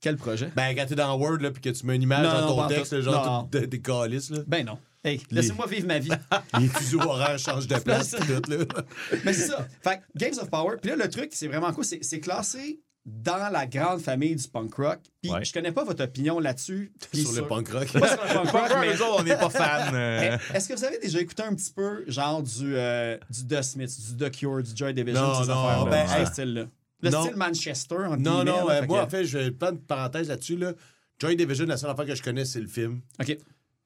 Quel 0.00 0.16
projet? 0.16 0.50
Ben, 0.56 0.74
quand 0.74 0.86
t'es 0.86 0.94
dans 0.94 1.14
Word, 1.18 1.38
là, 1.40 1.50
puis 1.50 1.60
que 1.60 1.68
tu 1.70 1.84
mets 1.86 1.96
une 1.96 2.02
image 2.02 2.24
Non, 2.26 2.40
dans 2.56 2.56
ton 2.62 2.68
texte, 2.68 2.92
là, 2.94 3.00
genre, 3.02 3.48
tout 3.50 3.58
dé- 3.58 3.66
décalisse, 3.66 4.30
là. 4.30 4.38
Ben 4.46 4.64
non. 4.64 4.78
Hey, 5.04 5.20
laissez-moi 5.30 5.66
vivre 5.66 5.86
ma 5.86 5.98
vie. 5.98 6.10
Les 6.58 6.68
fuseaux 6.68 7.00
horaires 7.00 7.38
changent 7.38 7.66
de 7.66 7.76
place, 7.78 8.10
tout, 8.10 8.50
là. 8.50 8.56
mais 9.24 9.32
c'est 9.32 9.46
ça. 9.48 9.66
Fait 9.82 9.98
que 9.98 10.02
Games 10.18 10.34
of 10.40 10.50
Power. 10.50 10.76
Puis 10.80 10.90
là, 10.90 10.96
le 10.96 11.08
truc, 11.08 11.30
c'est 11.32 11.48
vraiment 11.48 11.72
cool. 11.72 11.84
C'est 11.84 12.00
c'est 12.02 12.20
classé 12.20 12.80
dans 13.06 13.50
la 13.50 13.66
grande 13.66 14.00
famille 14.02 14.36
du 14.36 14.46
punk 14.46 14.74
rock. 14.74 14.98
Puis 15.22 15.32
Ouais. 15.32 15.42
je 15.42 15.52
connais 15.54 15.72
pas 15.72 15.84
votre 15.84 16.04
opinion 16.04 16.38
là-dessus. 16.38 16.92
Sur 17.14 17.32
le 17.32 17.46
punk 17.46 17.68
rock. 17.70 17.90
Pas 17.92 18.08
sur 18.08 18.22
le 18.22 18.34
punk 18.34 18.50
rock, 18.50 18.70
mais... 18.80 18.92
Les 18.92 19.00
autres, 19.00 19.16
on 19.20 19.22
n'est 19.22 19.36
pas 19.38 19.48
fans. 19.48 19.94
euh. 19.94 20.36
Est-ce 20.52 20.68
que 20.68 20.74
vous 20.74 20.84
avez 20.84 20.98
déjà 20.98 21.18
écouté 21.18 21.42
un 21.42 21.54
petit 21.54 21.72
peu, 21.72 22.04
genre, 22.06 22.42
du, 22.42 22.76
euh, 22.76 23.16
du 23.30 23.46
The 23.46 23.62
Smiths, 23.62 23.98
du 24.16 24.16
The 24.18 24.30
Cure, 24.30 24.62
du 24.62 24.70
Joy 24.76 24.92
Division, 24.92 25.22
Non, 25.22 25.42
ces 25.42 25.48
non, 25.48 25.66
affaires-là, 25.66 25.90
ben, 25.90 26.20
hey, 26.20 26.26
style-là? 26.26 26.64
Le 27.02 27.10
non. 27.10 27.22
style 27.24 27.36
Manchester, 27.36 27.96
en 27.96 28.16
Non, 28.16 28.44
non, 28.44 28.66
là, 28.66 28.66
euh, 28.76 28.80
fait 28.82 28.86
moi, 28.86 29.00
que- 29.00 29.04
en 29.06 29.08
fait, 29.08 29.24
je 29.24 29.38
vais 29.38 29.50
prendre 29.50 29.78
une 29.78 29.84
parenthèse 29.84 30.28
là-dessus, 30.28 30.56
là. 30.56 30.74
Joy 31.18 31.36
Division, 31.36 31.66
la 31.66 31.76
seule 31.76 31.90
affaire 31.90 32.06
que 32.06 32.14
je 32.14 32.22
connais, 32.22 32.44
c'est 32.44 32.60
le 32.60 32.66
film. 32.66 33.00
OK. 33.20 33.36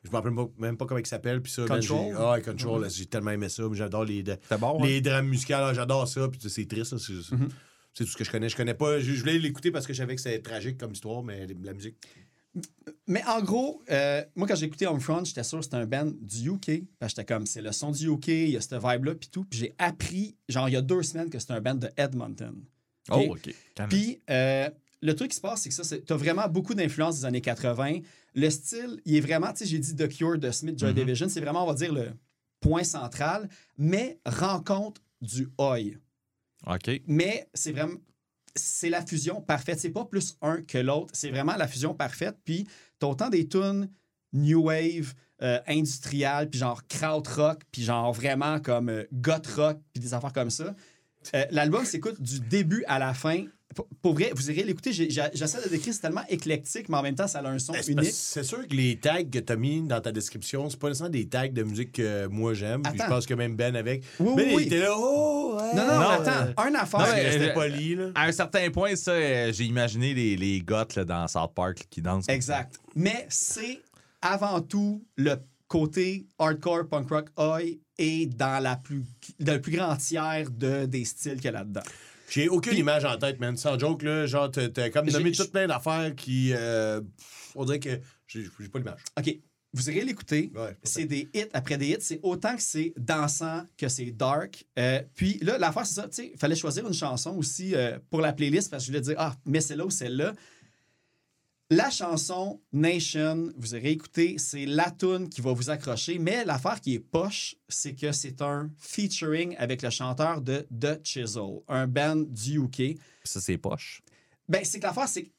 Je 0.05 0.11
me 0.11 0.15
rappelle 0.17 0.33
même 0.59 0.77
pas 0.77 0.85
comment 0.87 1.01
il 1.01 1.07
s'appelle. 1.07 1.41
Puis 1.41 1.51
ça, 1.53 1.65
Control? 1.67 2.15
Ah, 2.19 2.33
ouais, 2.33 2.43
Control, 2.43 2.83
là, 2.83 2.89
j'ai 2.89 3.07
tellement 3.07 3.31
aimé 3.31 3.49
ça. 3.49 3.63
mais 3.69 3.77
J'adore 3.77 4.05
les, 4.05 4.23
hein? 4.29 4.37
les 4.83 5.01
drames 5.01 5.27
musicales. 5.29 5.65
ah, 5.67 5.73
J'adore 5.75 6.07
ça. 6.07 6.29
Puis 6.29 6.41
c'est 6.49 6.67
triste, 6.69 6.97
ça. 6.97 6.99
C'est 6.99 7.37
c'est 7.97 8.05
tout 8.05 8.11
ce 8.11 8.17
que 8.17 8.25
je 8.25 8.31
connais. 8.31 8.49
Je 8.49 8.57
connais 8.57 8.75
pas. 8.75 8.99
Je, 8.99 9.13
je 9.15 9.21
voulais 9.21 9.39
l'écouter 9.39 9.71
parce 9.71 9.87
que 9.87 9.93
je 9.93 9.99
savais 9.99 10.15
que 10.17 10.21
c'était 10.21 10.41
tragique 10.43 10.77
comme 10.79 10.93
histoire, 10.93 11.23
mais 11.23 11.47
la 11.63 11.73
musique. 11.73 11.97
Mais 13.07 13.23
en 13.27 13.41
gros, 13.43 13.83
euh, 13.91 14.23
moi, 14.37 14.47
quand 14.47 14.55
j'ai 14.57 14.67
écouté 14.67 14.87
Homefront, 14.87 15.25
j'étais 15.25 15.43
sûr 15.43 15.59
que 15.59 15.65
c'était 15.65 15.77
un 15.77 15.87
band 15.87 16.11
du 16.21 16.51
UK. 16.51 16.83
Parce 16.99 17.13
que 17.15 17.21
j'étais 17.21 17.35
comme, 17.35 17.47
c'est 17.47 17.63
le 17.63 17.73
son 17.73 17.91
du 17.91 18.09
UK, 18.09 18.29
il 18.29 18.51
y 18.51 18.57
a 18.57 18.61
cette 18.61 18.75
vibe-là, 18.75 19.15
puis 19.15 19.29
tout. 19.31 19.45
Puis 19.45 19.59
j'ai 19.61 19.75
appris, 19.79 20.37
genre, 20.49 20.69
il 20.69 20.73
y 20.73 20.77
a 20.77 20.83
deux 20.83 21.03
semaines, 21.03 21.31
que 21.31 21.39
c'était 21.39 21.53
un 21.55 21.61
band 21.61 21.75
de 21.77 21.89
Edmonton. 21.97 22.55
Oh, 23.11 23.35
OK? 23.37 23.55
Puis 23.89 24.21
euh, 24.31 24.71
le 25.03 25.15
truc 25.15 25.31
qui 25.31 25.37
se 25.37 25.41
passe, 25.41 25.63
c'est 25.63 25.69
que 25.69 25.75
ça, 25.75 25.99
tu 25.99 26.13
as 26.13 26.17
vraiment 26.17 26.49
beaucoup 26.49 26.75
d'influence 26.75 27.21
des 27.21 27.25
années 27.25 27.41
80. 27.41 27.99
Le 28.35 28.51
style, 28.51 29.01
il 29.05 29.17
est 29.17 29.21
vraiment, 29.21 29.53
tu 29.53 29.59
sais, 29.59 29.67
j'ai 29.67 29.79
dit 29.79 29.95
The 29.95 30.09
Cure 30.09 30.39
de 30.39 30.51
Smith, 30.51 30.79
Joy 30.79 30.95
Division, 30.95 31.29
c'est 31.29 31.41
vraiment, 31.41 31.65
on 31.65 31.67
va 31.67 31.75
dire, 31.75 31.93
le 31.93 32.13
point 32.61 32.85
central, 32.85 33.49
mais 33.77 34.19
rencontre 34.25 35.03
du 35.21 35.49
Oi. 35.59 35.97
OK. 36.67 37.03
Mais 37.07 37.49
c'est 37.55 37.73
vraiment. 37.73 37.99
C'est 38.57 38.89
la 38.89 39.05
fusion 39.05 39.41
parfaite. 39.41 39.81
C'est 39.81 39.91
pas 39.91 40.05
plus 40.05 40.37
un 40.41 40.63
que 40.63 40.79
l'autre. 40.79 41.13
C'est 41.13 41.31
vraiment 41.31 41.57
la 41.57 41.67
fusion 41.67 41.93
parfaite. 41.93 42.37
Puis, 42.45 42.69
t'as 43.01 43.09
autant 43.09 43.29
des 43.29 43.49
tunes 43.49 43.91
new 44.35 44.65
wave, 44.65 45.15
euh, 45.43 45.61
industrial, 45.67 46.51
puis 46.51 46.59
genre 46.59 46.87
kraut 46.87 47.23
rock, 47.37 47.63
puis 47.71 47.83
genre 47.83 48.13
vraiment 48.13 48.61
comme 48.61 48.89
euh, 48.91 49.05
goth 49.13 49.47
rock, 49.47 49.79
puis 49.93 50.01
des 50.01 50.13
affaires 50.13 50.33
comme 50.33 50.51
ça. 50.51 50.75
Euh, 51.35 51.45
L'album 51.51 51.85
s'écoute 51.85 52.21
du 52.21 52.41
début 52.41 52.85
à 52.87 52.99
la 52.99 53.15
fin. 53.15 53.45
Pour, 53.75 53.89
pour 54.03 54.15
vrai, 54.15 54.31
vous 54.37 54.51
irez 54.53 54.63
l'écouter. 54.63 54.93
J'essaie 54.93 55.61
de 55.65 55.69
décrire, 55.69 55.93
c'est 55.93 56.01
tellement 56.01 56.23
éclectique, 56.29 56.89
mais 56.89 56.97
en 56.97 57.03
même 57.03 57.17
temps, 57.17 57.27
ça 57.27 57.41
a 57.41 57.49
un 57.49 57.59
son 57.59 57.73
Ben, 57.73 57.83
unique. 57.89 58.13
c'est 58.13 58.45
sûr 58.45 58.69
que 58.69 58.73
les 58.75 59.01
tags 59.01 59.25
que 59.25 59.39
tu 59.41 59.53
as 59.53 59.57
mis 59.57 59.83
dans 59.83 60.01
ta 60.01 60.13
description, 60.13 60.71
c'est 60.71 60.79
pas 60.79 60.87
nécessairement 60.89 61.11
des 61.11 61.27
tags 61.29 61.49
de 61.49 61.63
musique 61.65 61.91
que 61.91 62.27
moi 62.29 62.55
j'aime. 62.55 62.83
Puis 62.83 62.93
je 63.03 63.09
pense 63.09 63.27
que 63.27 63.35
même 63.35 63.57
Ben 63.57 63.75
avec. 63.75 64.05
Oui, 64.21 64.35
ben, 64.37 64.45
oui, 64.47 64.51
il 64.51 64.57
oui. 64.59 64.63
était 64.67 64.79
là, 64.79 64.95
oh! 64.97 65.57
ouais, 65.57 65.75
Non, 65.75 65.87
non, 65.87 65.93
euh, 65.93 66.09
attends. 66.21 66.63
Un 66.63 66.75
affaire. 66.77 67.01
Non, 67.01 67.07
mais- 67.17 67.49
euh, 67.51 67.53
poli, 67.53 67.95
là. 67.97 68.05
À 68.15 68.27
un 68.27 68.33
certain 68.33 68.71
point, 68.71 68.95
ça, 68.95 69.11
euh, 69.11 69.53
j'ai 69.53 69.65
imaginé 69.65 70.15
les, 70.15 70.37
les 70.37 70.61
goths 70.61 70.95
là, 70.95 71.05
dans 71.05 71.27
South 71.27 71.53
Park 71.55 71.87
qui 71.91 72.01
dansent. 72.01 72.29
Exact. 72.29 72.77
Mais 72.95 73.27
c'est 73.29 73.81
avant 74.23 74.61
tout 74.61 75.05
le 75.17 75.35
côté 75.69 76.27
hardcore, 76.39 76.89
punk 76.89 77.09
rock, 77.11 77.29
oi, 77.37 77.79
est 77.99 78.27
dans, 78.27 78.63
la 78.63 78.77
plus, 78.77 79.03
dans 79.41 79.55
le 79.55 79.61
plus 79.61 79.73
grand 79.73 79.97
tiers 79.97 80.51
de, 80.51 80.87
des 80.87 81.05
styles 81.05 81.37
qu'il 81.37 81.47
y 81.47 81.49
a 81.49 81.53
là-dedans. 81.53 81.83
J'ai 82.31 82.49
aucune 82.49 82.77
image 82.77 83.05
en 83.05 83.17
tête, 83.19 83.39
man. 83.39 83.57
Sans 83.57 83.79
joke, 83.79 84.03
là. 84.03 84.27
Genre, 84.27 84.51
t'as 84.51 84.91
comme 84.91 85.09
nommé 85.09 85.33
tout 85.33 85.49
plein 85.49 85.67
d'affaires 85.67 86.15
qui. 86.17 86.53
euh, 86.53 87.01
on 87.55 87.65
dirait 87.65 87.79
que 87.79 88.01
j'ai 88.27 88.49
pas 88.73 88.79
l'image. 88.79 89.01
OK, 89.19 89.39
vous 89.75 89.91
irez 89.91 90.05
l'écouter. 90.05 90.51
Ouais, 90.55 90.77
c'est 90.83 91.05
des 91.05 91.29
hits 91.35 91.49
après 91.53 91.77
des 91.77 91.89
hits. 91.89 91.97
C'est 92.01 92.21
autant 92.23 92.55
que 92.57 92.63
c'est 92.63 92.95
dansant 92.97 93.65
que 93.77 93.89
c'est 93.89 94.11
dark. 94.13 94.65
Euh, 94.79 95.03
puis 95.15 95.39
là, 95.43 95.59
l'affaire, 95.59 95.85
c'est 95.85 95.95
ça. 95.95 96.09
Tu 96.09 96.15
sais, 96.15 96.31
il 96.33 96.39
fallait 96.39 96.57
choisir 96.57 96.87
une 96.87 96.95
chanson 96.95 97.37
aussi 97.37 97.75
euh, 97.75 97.99
pour 98.09 98.21
la 98.21 98.33
playlist 98.33 98.71
parce 98.71 98.85
que 98.85 98.87
je 98.87 98.93
voulais 98.93 99.03
dire, 99.03 99.17
ah, 99.19 99.35
mais 99.45 99.61
c'est 99.61 99.77
là 99.77 99.85
ou 99.85 99.91
celle-là. 99.91 100.35
La 101.77 101.91
chanson 101.91 102.61
Nation, 102.73 103.53
vous 103.57 103.75
irez 103.75 103.91
écouter, 103.91 104.37
c'est 104.39 104.65
la 104.65 104.93
tune 104.93 105.29
qui 105.29 105.41
va 105.41 105.53
vous 105.53 105.71
accrocher. 105.71 106.19
Mais 106.21 106.45
l'affaire 106.45 106.81
qui 106.81 106.95
est 106.95 107.01
poche, 107.01 107.57
c'est 107.69 107.95
que 107.95 108.13
c'est 108.13 108.41
un 108.43 108.71
featuring 108.79 109.57
avec 109.59 109.83
le 109.83 109.91
chanteur 109.91 110.41
de 110.41 110.67
The 110.79 111.01
Chisel, 111.05 111.61
un 111.67 111.89
band 111.89 112.17
du 112.29 112.61
UK. 112.61 112.97
Ça, 113.25 113.41
c'est 113.41 113.59
poche. 113.59 114.03
Ben, 114.49 114.61
c'est 114.65 114.79
que 114.79 114.85
l'affaire, 114.87 115.09
c'est 115.09 115.33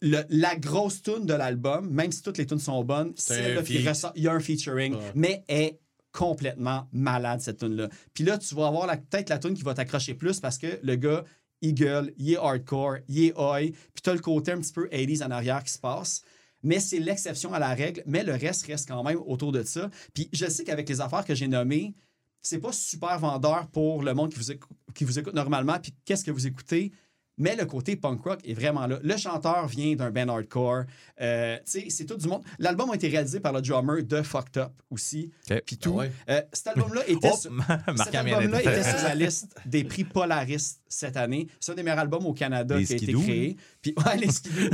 le- 0.00 0.24
la 0.30 0.56
grosse 0.56 1.02
tune 1.02 1.26
de 1.26 1.34
l'album, 1.34 1.90
même 1.90 2.10
si 2.10 2.22
toutes 2.22 2.38
les 2.38 2.46
tunes 2.46 2.58
sont 2.58 2.82
bonnes, 2.82 3.12
là 3.28 3.62
qui 3.62 3.86
ressort. 3.86 4.12
Il 4.16 4.22
y 4.22 4.28
a 4.28 4.32
un 4.32 4.40
featuring, 4.40 4.94
Ouais. 4.94 5.12
mais 5.14 5.44
est 5.48 5.78
complètement 6.10 6.88
malade, 6.90 7.40
cette 7.42 7.58
tune-là. 7.58 7.88
Puis 8.14 8.24
là, 8.24 8.38
tu 8.38 8.54
vas 8.54 8.66
avoir 8.68 8.86
la- 8.86 8.96
peut-être 8.96 9.28
la 9.28 9.38
tune 9.38 9.52
qui 9.54 9.62
va 9.62 9.74
t'accrocher 9.74 10.14
plus 10.14 10.40
parce 10.40 10.56
que 10.56 10.78
le 10.82 10.96
gars, 10.96 11.22
il 11.60 11.74
gueule, 11.74 12.12
il 12.16 12.32
est 12.32 12.36
hardcore, 12.36 12.98
il 13.08 13.24
est 13.26 13.38
oi, 13.38 13.60
puis 13.60 14.02
tu 14.02 14.10
as 14.10 14.14
le 14.14 14.20
côté 14.20 14.52
un 14.52 14.60
petit 14.60 14.72
peu 14.72 14.86
80s 14.88 15.24
en 15.24 15.30
arrière 15.30 15.62
qui 15.64 15.72
se 15.72 15.78
passe. 15.78 16.22
Mais 16.62 16.80
c'est 16.80 16.98
l'exception 16.98 17.52
à 17.54 17.58
la 17.58 17.74
règle, 17.74 18.02
mais 18.06 18.24
le 18.24 18.32
reste 18.32 18.66
reste 18.66 18.88
quand 18.88 19.02
même 19.04 19.18
autour 19.26 19.52
de 19.52 19.62
ça. 19.62 19.90
Puis 20.12 20.28
je 20.32 20.46
sais 20.46 20.64
qu'avec 20.64 20.88
les 20.88 21.00
affaires 21.00 21.24
que 21.24 21.34
j'ai 21.34 21.46
nommées, 21.48 21.94
c'est 22.42 22.58
pas 22.58 22.72
super 22.72 23.18
vendeur 23.18 23.68
pour 23.68 24.02
le 24.02 24.14
monde 24.14 24.30
qui 24.32 24.38
vous, 24.38 24.50
écou- 24.50 24.68
qui 24.94 25.04
vous 25.04 25.18
écoute 25.18 25.34
normalement. 25.34 25.78
Puis 25.78 25.94
qu'est-ce 26.04 26.24
que 26.24 26.30
vous 26.30 26.46
écoutez? 26.46 26.92
Mais 27.38 27.56
le 27.56 27.64
côté 27.66 27.96
punk 27.96 28.22
rock 28.24 28.40
est 28.44 28.54
vraiment 28.54 28.86
là. 28.86 28.98
Le 29.02 29.16
chanteur 29.16 29.66
vient 29.68 29.94
d'un 29.94 30.10
band 30.10 30.28
hardcore. 30.28 30.82
Euh, 31.20 31.56
tu 31.58 31.62
sais, 31.64 31.86
c'est 31.90 32.04
tout 32.04 32.16
du 32.16 32.26
monde. 32.28 32.42
L'album 32.58 32.90
a 32.90 32.94
été 32.94 33.08
réalisé 33.08 33.40
par 33.40 33.52
le 33.52 33.60
drummer 33.62 34.02
de 34.02 34.22
Fucked 34.22 34.56
Up 34.58 34.72
aussi. 34.90 35.30
Ok. 35.50 35.62
Puis 35.66 35.76
tout. 35.78 35.92
Ah 35.94 35.96
ouais. 35.98 36.12
Euh, 36.28 36.42
cet 36.52 36.66
album-là 36.68 37.02
était, 37.08 37.30
Oh, 37.32 37.36
sur, 37.36 37.50
cet 37.96 38.14
était- 38.14 39.02
la 39.04 39.14
liste 39.14 39.54
des 39.66 39.84
prix 39.84 40.04
Polaris 40.04 40.78
cette 40.88 41.16
année. 41.16 41.48
C'est 41.60 41.72
un 41.72 41.74
des 41.74 41.82
meilleurs 41.82 41.98
albums 42.00 42.26
au 42.26 42.32
Canada 42.32 42.76
Les 42.76 42.84
qui 42.84 42.92
a 42.92 42.96
été 42.96 43.12
créé. 43.24 43.56
Puis, 43.94 44.04
ouais, 44.04 44.16
les 44.18 44.30
skidoo. 44.30 44.70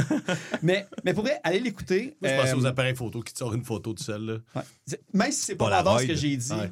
mais, 0.62 0.86
mais 1.04 1.14
pour 1.14 1.24
vrai, 1.24 1.38
allez 1.42 1.60
l'écouter. 1.60 2.16
Moi, 2.20 2.30
je 2.30 2.36
pense 2.40 2.50
Euh, 2.52 2.56
aux 2.56 2.66
appareils 2.66 2.94
photo 2.96 3.20
qui 3.22 3.32
te 3.32 3.38
sortent 3.38 3.54
une 3.54 3.64
photo 3.64 3.92
de 3.94 3.98
celle 4.00 4.22
là. 4.24 4.36
Ouais. 4.56 4.62
C'est- 4.86 5.00
Même 5.12 5.32
si 5.32 5.42
c'est 5.42 5.54
pas 5.56 5.70
vendeur 5.70 6.00
ce 6.00 6.06
que 6.06 6.14
j'ai 6.14 6.36
dit, 6.36 6.52
Ouais. 6.52 6.70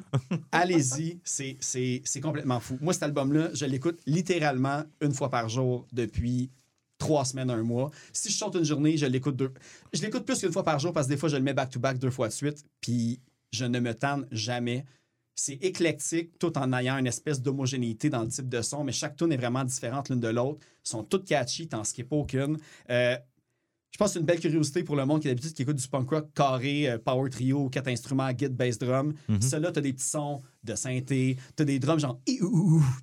allez-y, 0.51 1.19
c'est- 1.23 2.19
complètement 2.21 2.59
fou. 2.59 2.77
Moi, 2.81 2.93
cet 2.93 3.03
album-là, 3.03 3.49
je 3.53 3.65
l'écoute 3.65 3.99
littéralement 4.05 4.83
une 5.01 5.13
fois 5.13 5.29
par 5.29 5.49
jour 5.49 5.85
depuis 5.91 6.49
trois 6.97 7.25
semaines, 7.25 7.49
un 7.49 7.63
mois. 7.63 7.91
Si 8.13 8.29
je 8.29 8.37
sorte 8.37 8.55
une 8.55 8.63
journée, 8.63 8.95
je 8.97 9.05
l'écoute 9.05 9.35
deux. 9.35 9.51
Je 9.93 10.01
l'écoute 10.01 10.25
plus 10.25 10.39
qu'une 10.39 10.51
fois 10.53 10.63
par 10.63 10.79
jour 10.79 10.93
parce 10.93 11.07
que 11.07 11.11
des 11.13 11.17
fois, 11.17 11.29
je 11.29 11.35
le 11.35 11.43
mets 11.43 11.53
back-to-back 11.53 11.97
deux 11.99 12.11
fois 12.11 12.27
de 12.29 12.33
suite, 12.33 12.63
puis 12.79 13.19
je 13.51 13.65
ne 13.65 13.79
me 13.79 13.93
tanne 13.93 14.25
jamais. 14.31 14.85
C'est 15.35 15.53
éclectique, 15.53 16.37
tout 16.37 16.57
en 16.57 16.71
ayant 16.73 16.97
une 16.97 17.07
espèce 17.07 17.41
d'homogénéité 17.41 18.09
dans 18.09 18.21
le 18.21 18.27
type 18.27 18.49
de 18.49 18.61
son, 18.61 18.83
mais 18.83 18.91
chaque 18.91 19.15
tune 19.15 19.31
est 19.31 19.37
vraiment 19.37 19.63
différente 19.63 20.09
l'une 20.09 20.19
de 20.19 20.27
l'autre. 20.27 20.59
Ils 20.85 20.89
sont 20.89 21.03
toutes 21.03 21.25
catchy, 21.25 21.67
t'en 21.67 21.83
skippes 21.83 22.11
aucune. 22.11 22.57
Euh, 22.89 23.17
je 23.93 23.97
pense 23.99 24.09
que 24.09 24.13
c'est 24.13 24.19
une 24.19 24.25
belle 24.25 24.39
curiosité 24.39 24.83
pour 24.83 24.95
le 24.95 25.05
monde 25.05 25.21
qui 25.21 25.27
a 25.27 25.31
l'habitude 25.31 25.53
qui 25.53 25.61
écoute 25.61 25.75
du 25.75 25.87
punk 25.87 26.09
rock 26.09 26.27
carré, 26.33 26.89
euh, 26.89 26.97
power 26.97 27.29
trio, 27.29 27.69
quatre 27.69 27.89
instruments, 27.89 28.29
git, 28.35 28.49
bass, 28.49 28.79
drum. 28.79 29.13
Celui-là, 29.39 29.71
t'as 29.71 29.81
des 29.81 29.93
petits 29.93 30.07
sons 30.07 30.41
de 30.63 30.73
synthé, 30.73 31.37
t'as 31.55 31.63
des 31.63 31.77
drums 31.77 31.99
genre 31.99 32.19
tu 32.25 32.39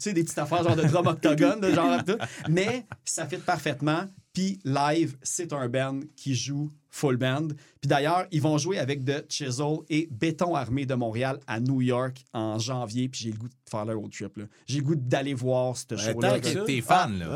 sais, 0.00 0.12
des 0.12 0.24
petites 0.24 0.38
affaires 0.38 0.64
genre 0.64 0.74
de 0.74 0.82
drum 0.82 1.06
octogone, 1.06 1.60
de 1.60 1.72
genre 1.72 2.04
tout. 2.04 2.18
Mais 2.48 2.86
ça 3.04 3.26
fit 3.26 3.36
parfaitement. 3.36 4.08
Puis 4.32 4.60
live, 4.64 5.16
c'est 5.22 5.52
un 5.52 5.68
band 5.68 6.00
qui 6.16 6.34
joue 6.36 6.70
full 6.88 7.16
band. 7.16 7.48
Puis 7.80 7.88
d'ailleurs, 7.88 8.26
ils 8.30 8.40
vont 8.40 8.58
jouer 8.58 8.78
avec 8.78 9.04
The 9.04 9.24
Chisel 9.28 9.78
et 9.88 10.08
Béton 10.10 10.54
Armé 10.54 10.86
de 10.86 10.94
Montréal 10.94 11.38
à 11.48 11.58
New 11.60 11.80
York 11.82 12.24
en 12.32 12.58
janvier. 12.58 13.08
Puis 13.08 13.22
j'ai 13.24 13.30
le 13.32 13.38
goût 13.38 13.48
de 13.48 13.54
faire 13.68 13.84
leur 13.84 13.96
road 13.98 14.10
trip. 14.12 14.36
là. 14.36 14.44
J'ai 14.66 14.78
le 14.78 14.84
goût 14.84 14.94
d'aller 14.94 15.34
voir 15.34 15.76
ce 15.76 15.96
show-là. 15.96 16.38
T'es 16.40 16.80
fan, 16.80 17.18
là. 17.18 17.34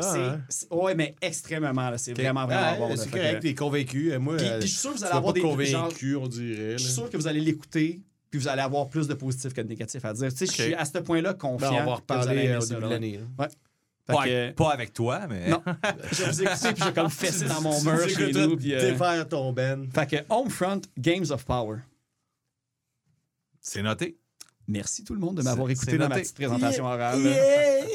Ah, 0.71 0.75
ouais. 0.75 0.95
mais 0.95 1.15
extrêmement. 1.21 1.89
là. 1.89 1.97
C'est 1.97 2.13
vraiment, 2.13 2.45
vraiment 2.45 2.87
Ouais, 2.87 2.95
bon. 2.95 3.01
c'est 3.01 3.09
correct, 3.11 3.35
que- 3.37 3.41
t'es 3.47 3.55
convaincu. 3.55 4.17
Moi, 4.17 4.37
Puis- 4.37 4.45
euh, 4.47 4.59
puis 4.59 4.67
je 4.67 4.73
suis 4.73 4.81
sûr 4.81 4.93
que 4.93 4.97
vous 4.97 5.03
allez 5.03 5.13
avoir 5.15 5.33
des- 5.33 5.41
convaincu, 5.41 6.15
on 6.15 6.27
dirait. 6.27 6.71
Je 6.77 6.83
suis 6.83 6.93
sûr 6.93 7.09
que 7.09 7.17
vous 7.17 7.27
allez 7.27 7.41
l'écouter, 7.41 8.01
puis 8.29 8.39
vous 8.39 8.47
allez 8.47 8.61
avoir 8.61 8.87
plus 8.89 9.07
de 9.07 9.13
positifs 9.13 9.53
que 9.53 9.61
de 9.61 9.67
négatifs 9.67 10.03
à 10.05 10.13
dire. 10.13 10.29
Tu 10.31 10.37
sais, 10.37 10.45
je 10.45 10.51
suis 10.51 10.73
à 10.73 10.85
ce 10.85 10.97
point-là 10.99 11.33
confiant. 11.33 11.71
Ben, 11.71 11.81
on 11.83 11.85
va 11.85 11.95
reparler 11.95 12.47
euh, 12.49 12.59
au 12.59 12.65
début 12.65 12.81
là. 12.81 12.87
de 12.87 12.93
l'année. 12.93 13.19
Ouais. 13.39 13.47
Pas, 14.05 14.13
que- 14.23 14.29
avec, 14.29 14.55
pas 14.55 14.71
avec 14.71 14.93
toi, 14.93 15.25
mais. 15.27 15.49
Non. 15.49 15.63
je 16.11 16.23
vous 16.23 16.41
écouter, 16.43 16.73
puis 16.73 16.83
je 16.83 16.85
vais 16.89 16.93
comme 16.93 17.09
fesser 17.09 17.45
dans 17.45 17.61
mon 17.61 17.81
mur 17.81 18.07
chez 18.09 18.31
nous. 18.31 18.55
Puis, 18.55 18.73
euh, 18.75 19.23
ton 19.25 19.51
ben. 19.51 19.89
Fait 19.93 20.07
que 20.07 20.15
Homefront, 20.29 20.81
Games 20.97 21.25
of 21.31 21.43
Power. 21.45 21.79
C'est 23.59 23.81
noté. 23.81 24.17
Merci 24.67 25.03
tout 25.03 25.13
le 25.13 25.19
monde 25.19 25.37
de 25.37 25.41
m'avoir 25.43 25.69
écouté 25.69 25.91
c'est 25.91 25.97
dans 25.97 26.03
ma 26.07 26.15
noté. 26.15 26.21
petite 26.21 26.35
présentation 26.35 26.85
orale. 26.85 27.19
Yeah! 27.21 27.85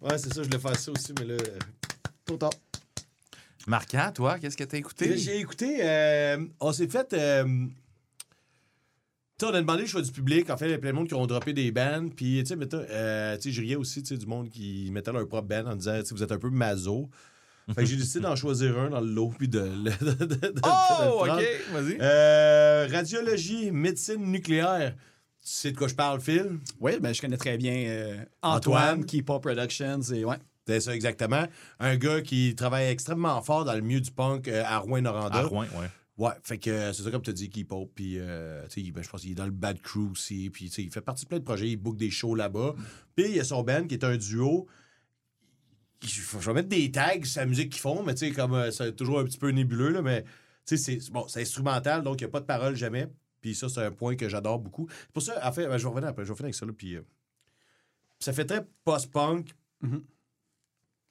Ouais, 0.00 0.18
c'est 0.18 0.32
ça, 0.34 0.42
je 0.42 0.48
voulais 0.48 0.58
faire 0.58 0.76
ça 0.78 0.92
aussi, 0.92 1.12
mais 1.18 1.24
là, 1.24 1.34
euh, 1.34 1.58
trop 2.26 2.36
tard. 2.36 2.50
Marquant, 3.66 4.10
toi, 4.14 4.38
qu'est-ce 4.38 4.56
que 4.58 4.64
t'as 4.64 4.76
écouté? 4.76 5.16
J'ai 5.16 5.38
écouté, 5.38 5.78
euh, 5.80 6.44
on 6.60 6.72
s'est 6.72 6.88
fait. 6.88 7.12
euh, 7.14 7.66
sais, 9.40 9.46
on 9.46 9.54
a 9.54 9.60
demandé 9.60 9.82
le 9.82 9.88
choix 9.88 10.02
du 10.02 10.10
public. 10.12 10.50
En 10.50 10.56
fait, 10.56 10.66
il 10.66 10.70
y 10.70 10.74
a 10.74 10.78
plein 10.78 10.90
de 10.90 10.96
monde 10.96 11.08
qui 11.08 11.14
ont 11.14 11.26
droppé 11.26 11.52
des 11.52 11.70
bands. 11.72 12.08
Puis, 12.14 12.42
tu 12.44 12.54
sais, 12.54 12.68
euh, 12.72 13.36
je 13.44 13.60
riais 13.60 13.76
aussi 13.76 14.02
tu 14.02 14.08
sais, 14.08 14.16
du 14.16 14.26
monde 14.26 14.48
qui 14.48 14.88
mettait 14.92 15.12
leur 15.12 15.26
propre 15.28 15.48
band 15.48 15.66
en 15.66 15.76
disant, 15.76 15.98
tu 16.00 16.06
sais, 16.06 16.14
vous 16.14 16.22
êtes 16.22 16.32
un 16.32 16.38
peu 16.38 16.50
maso. 16.50 17.08
Fait 17.74 17.82
que 17.82 17.86
j'ai 17.86 17.96
décidé 17.96 18.20
d'en 18.20 18.36
choisir 18.36 18.78
un 18.78 18.90
dans 18.90 19.00
le 19.00 19.06
lot, 19.10 19.32
puis 19.38 19.48
de, 19.48 19.60
le- 19.60 19.90
de- 20.14 20.24
de- 20.24 20.34
de- 20.36 20.48
de 20.48 20.60
Oh, 20.64 21.22
ok, 21.24 21.42
vas-y. 21.72 21.96
Euh, 22.00 22.86
radiologie, 22.92 23.70
médecine 23.70 24.20
nucléaire. 24.30 24.94
Tu 24.94 25.50
sais 25.50 25.72
de 25.72 25.76
quoi 25.78 25.88
je 25.88 25.94
parle, 25.94 26.20
Phil? 26.20 26.58
Oui, 26.80 26.92
ben, 27.00 27.14
je 27.14 27.20
connais 27.22 27.36
très 27.38 27.56
bien 27.56 27.72
euh, 27.74 28.16
Antoine, 28.42 28.56
Antoine. 28.98 29.06
Keepa 29.06 29.38
Productions. 29.40 30.00
Et, 30.14 30.24
ouais. 30.26 30.36
C'est 30.66 30.80
ça, 30.80 30.94
exactement. 30.94 31.44
Un 31.80 31.96
gars 31.96 32.22
qui 32.22 32.54
travaille 32.54 32.86
extrêmement 32.88 33.40
fort 33.42 33.64
dans 33.66 33.74
le 33.74 33.80
milieu 33.82 34.00
du 34.00 34.10
punk 34.10 34.48
euh, 34.48 34.62
à 34.66 34.78
Rouen-Noranda. 34.78 35.38
À 35.38 35.42
Rouen, 35.42 35.62
ouais. 35.78 35.88
Ouais, 36.16 36.30
fait 36.44 36.58
que 36.58 36.70
euh, 36.70 36.92
c'est 36.92 37.02
ça 37.02 37.10
comme 37.10 37.22
tu 37.22 37.30
as 37.30 37.34
dit, 37.34 37.50
qu'il 37.50 37.66
pop. 37.66 37.90
Puis, 37.92 38.18
euh, 38.18 38.64
ben, 38.92 39.02
je 39.02 39.08
pense 39.08 39.22
qu'il 39.22 39.32
est 39.32 39.34
dans 39.34 39.46
le 39.46 39.50
Bad 39.50 39.80
Crew 39.80 40.12
aussi. 40.12 40.48
Puis, 40.50 40.66
il 40.66 40.90
fait 40.90 41.00
partie 41.00 41.24
de 41.24 41.28
plein 41.28 41.38
de 41.38 41.44
projets. 41.44 41.68
Il 41.68 41.76
book 41.76 41.96
des 41.96 42.10
shows 42.10 42.36
là-bas. 42.36 42.74
Puis, 43.16 43.26
il 43.26 43.36
y 43.36 43.40
a 43.40 43.44
son 43.44 43.62
band 43.62 43.86
qui 43.86 43.94
est 43.94 44.04
un 44.04 44.16
duo. 44.16 44.68
Je 46.02 46.20
je 46.20 46.38
vais 46.38 46.52
mettre 46.52 46.68
des 46.68 46.90
tags 46.92 47.24
sur 47.24 47.40
la 47.40 47.46
musique 47.46 47.70
qu'ils 47.70 47.80
font, 47.80 48.02
mais 48.02 48.14
tu 48.14 48.26
sais, 48.26 48.32
comme 48.32 48.54
euh, 48.54 48.70
c'est 48.70 48.94
toujours 48.94 49.18
un 49.18 49.24
petit 49.24 49.38
peu 49.38 49.48
nébuleux, 49.50 49.88
là, 49.88 50.02
mais 50.02 50.22
tu 50.66 50.76
sais, 50.76 50.98
c'est 51.00 51.10
bon, 51.10 51.26
c'est 51.28 51.40
instrumental, 51.40 52.02
donc 52.02 52.20
il 52.20 52.24
n'y 52.24 52.28
a 52.28 52.30
pas 52.30 52.40
de 52.40 52.44
parole 52.44 52.76
jamais. 52.76 53.08
Puis 53.40 53.54
ça, 53.54 53.70
c'est 53.70 53.82
un 53.82 53.90
point 53.90 54.14
que 54.14 54.28
j'adore 54.28 54.58
beaucoup. 54.58 54.86
C'est 54.90 55.12
pour 55.12 55.22
ça, 55.22 55.40
en 55.46 55.52
fait, 55.52 55.66
ben, 55.66 55.78
je 55.78 55.82
vais 55.82 55.88
revenir 55.88 56.08
après, 56.10 56.24
je 56.24 56.28
vais 56.30 56.36
finir 56.36 56.46
avec 56.46 56.54
ça, 56.54 56.66
là, 56.66 56.72
puis 56.76 56.96
euh, 56.96 57.02
ça 58.18 58.34
fait 58.34 58.44
très 58.44 58.66
post-punk. 58.84 59.54
Mhm. 59.80 60.04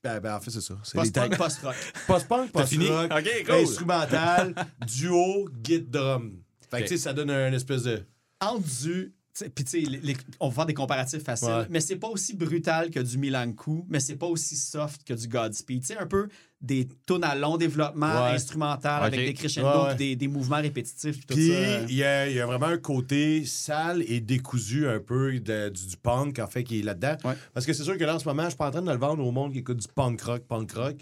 Ben, 0.03 0.19
ben, 0.19 0.35
en 0.35 0.39
fait, 0.41 0.51
c'est 0.51 0.61
ça. 0.61 0.75
C'est 0.83 1.01
les 1.01 1.37
post-rock. 1.37 1.75
Post-punk, 2.07 2.51
post-rock, 2.51 3.09
cool. 3.45 3.55
instrumental, 3.55 4.53
duo, 4.85 5.49
git 5.63 5.81
drum. 5.81 6.39
Fait 6.69 6.79
que, 6.79 6.87
tu 6.87 6.89
sais, 6.89 6.97
ça 6.97 7.13
donne 7.13 7.29
un 7.29 7.53
espèce 7.53 7.83
de. 7.83 8.03
entre 8.41 8.67
du. 8.83 9.13
Puis, 9.55 9.65
tu 9.65 9.83
sais, 9.83 10.15
on 10.39 10.49
va 10.49 10.53
faire 10.55 10.65
des 10.67 10.75
comparatifs 10.75 11.23
faciles, 11.23 11.47
Ouais. 11.47 11.65
mais 11.69 11.79
c'est 11.79 11.95
pas 11.95 12.07
aussi 12.07 12.35
brutal 12.35 12.91
que 12.91 12.99
du 12.99 13.17
Milankou, 13.17 13.83
mais 13.89 13.99
c'est 13.99 14.15
pas 14.15 14.27
aussi 14.27 14.55
soft 14.55 15.03
que 15.03 15.13
du 15.15 15.27
Godspeed. 15.27 15.81
Tu 15.81 15.87
sais, 15.87 15.97
un 15.97 16.05
peu 16.05 16.27
des 16.61 16.87
tunes 17.07 17.23
à 17.23 17.33
long 17.33 17.57
développement 17.57 18.25
Ouais. 18.25 18.31
instrumental 18.35 19.03
avec 19.03 19.19
des 19.25 19.33
crescendos 19.33 19.85
Ouais, 19.87 19.95
des, 19.95 20.15
des 20.15 20.27
mouvements 20.27 20.61
répétitifs. 20.61 21.17
Puis 21.17 21.25
tout 21.25 21.33
Puis, 21.33 21.47
ça. 21.49 21.53
euh. 21.55 21.85
il 21.89 21.95
y, 21.95 21.97
y 21.97 22.03
a 22.39 22.45
vraiment 22.45 22.67
un 22.67 22.77
côté 22.77 23.43
sale 23.45 24.03
et 24.07 24.19
décousu 24.19 24.87
un 24.87 24.99
peu 24.99 25.39
de- 25.39 25.69
du, 25.69 25.87
du 25.87 25.97
punk, 25.97 26.37
en 26.37 26.47
fait, 26.47 26.63
qui 26.63 26.79
est 26.79 26.83
là-dedans. 26.83 27.17
Parce 27.55 27.65
que 27.65 27.73
c'est 27.73 27.83
sûr 27.83 27.97
que 27.97 28.03
là, 28.03 28.15
en 28.15 28.19
ce 28.19 28.27
moment, 28.27 28.43
je 28.43 28.49
suis 28.49 28.57
pas 28.57 28.67
en 28.67 28.71
train 28.71 28.81
de 28.83 28.91
le 28.91 28.97
vendre 28.97 29.25
au 29.25 29.31
monde 29.31 29.51
qui 29.53 29.59
écoute 29.59 29.77
du 29.77 29.87
punk 29.87 30.21
rock, 30.21 30.43
punk 30.47 30.71
rock. 30.73 30.95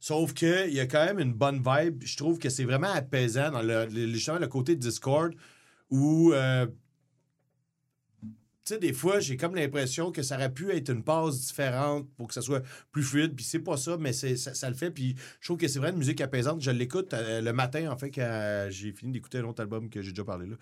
Sauf 0.00 0.34
qu'il 0.34 0.72
y 0.74 0.80
a 0.80 0.86
quand 0.86 1.04
même 1.04 1.20
une 1.20 1.32
bonne 1.32 1.62
vibe. 1.64 2.02
Je 2.04 2.16
trouve 2.16 2.38
que 2.38 2.48
c'est 2.50 2.64
vraiment 2.64 2.92
apaisant 2.92 3.50
dans 3.52 3.62
le, 3.62 3.86
le- 3.86 4.12
justement 4.12 4.38
le 4.40 4.48
côté 4.48 4.74
Discord 4.74 5.32
où. 5.90 6.32
euh, 6.32 6.66
tu 8.66 8.74
sais, 8.74 8.80
des 8.80 8.92
fois, 8.92 9.20
j'ai 9.20 9.36
comme 9.36 9.54
l'impression 9.54 10.10
que 10.10 10.22
ça 10.22 10.34
aurait 10.34 10.52
pu 10.52 10.72
être 10.72 10.88
une 10.90 11.04
passe 11.04 11.40
différente 11.40 12.08
pour 12.16 12.26
que 12.26 12.34
ça 12.34 12.42
soit 12.42 12.62
plus 12.90 13.04
fluide. 13.04 13.36
Puis 13.36 13.44
c'est 13.44 13.60
pas 13.60 13.76
ça, 13.76 13.96
mais 13.96 14.12
ça, 14.12 14.26
ça 14.36 14.68
le 14.68 14.74
fait. 14.74 14.90
Puis 14.90 15.14
je 15.40 15.46
trouve 15.46 15.56
que 15.56 15.68
c'est 15.68 15.78
vraiment 15.78 15.92
une 15.92 16.00
musique 16.00 16.20
apaisante. 16.20 16.60
Je 16.60 16.72
l'écoute 16.72 17.14
euh, 17.14 17.40
le 17.40 17.52
matin, 17.52 17.88
en 17.92 17.96
fait, 17.96 18.10
quand 18.10 18.66
j'ai 18.70 18.90
fini 18.90 19.12
d'écouter 19.12 19.38
un 19.38 19.44
autre 19.44 19.62
album 19.62 19.88
que 19.88 20.02
j'ai 20.02 20.10
déjà 20.10 20.24
parlé 20.24 20.46
là. 20.46 20.56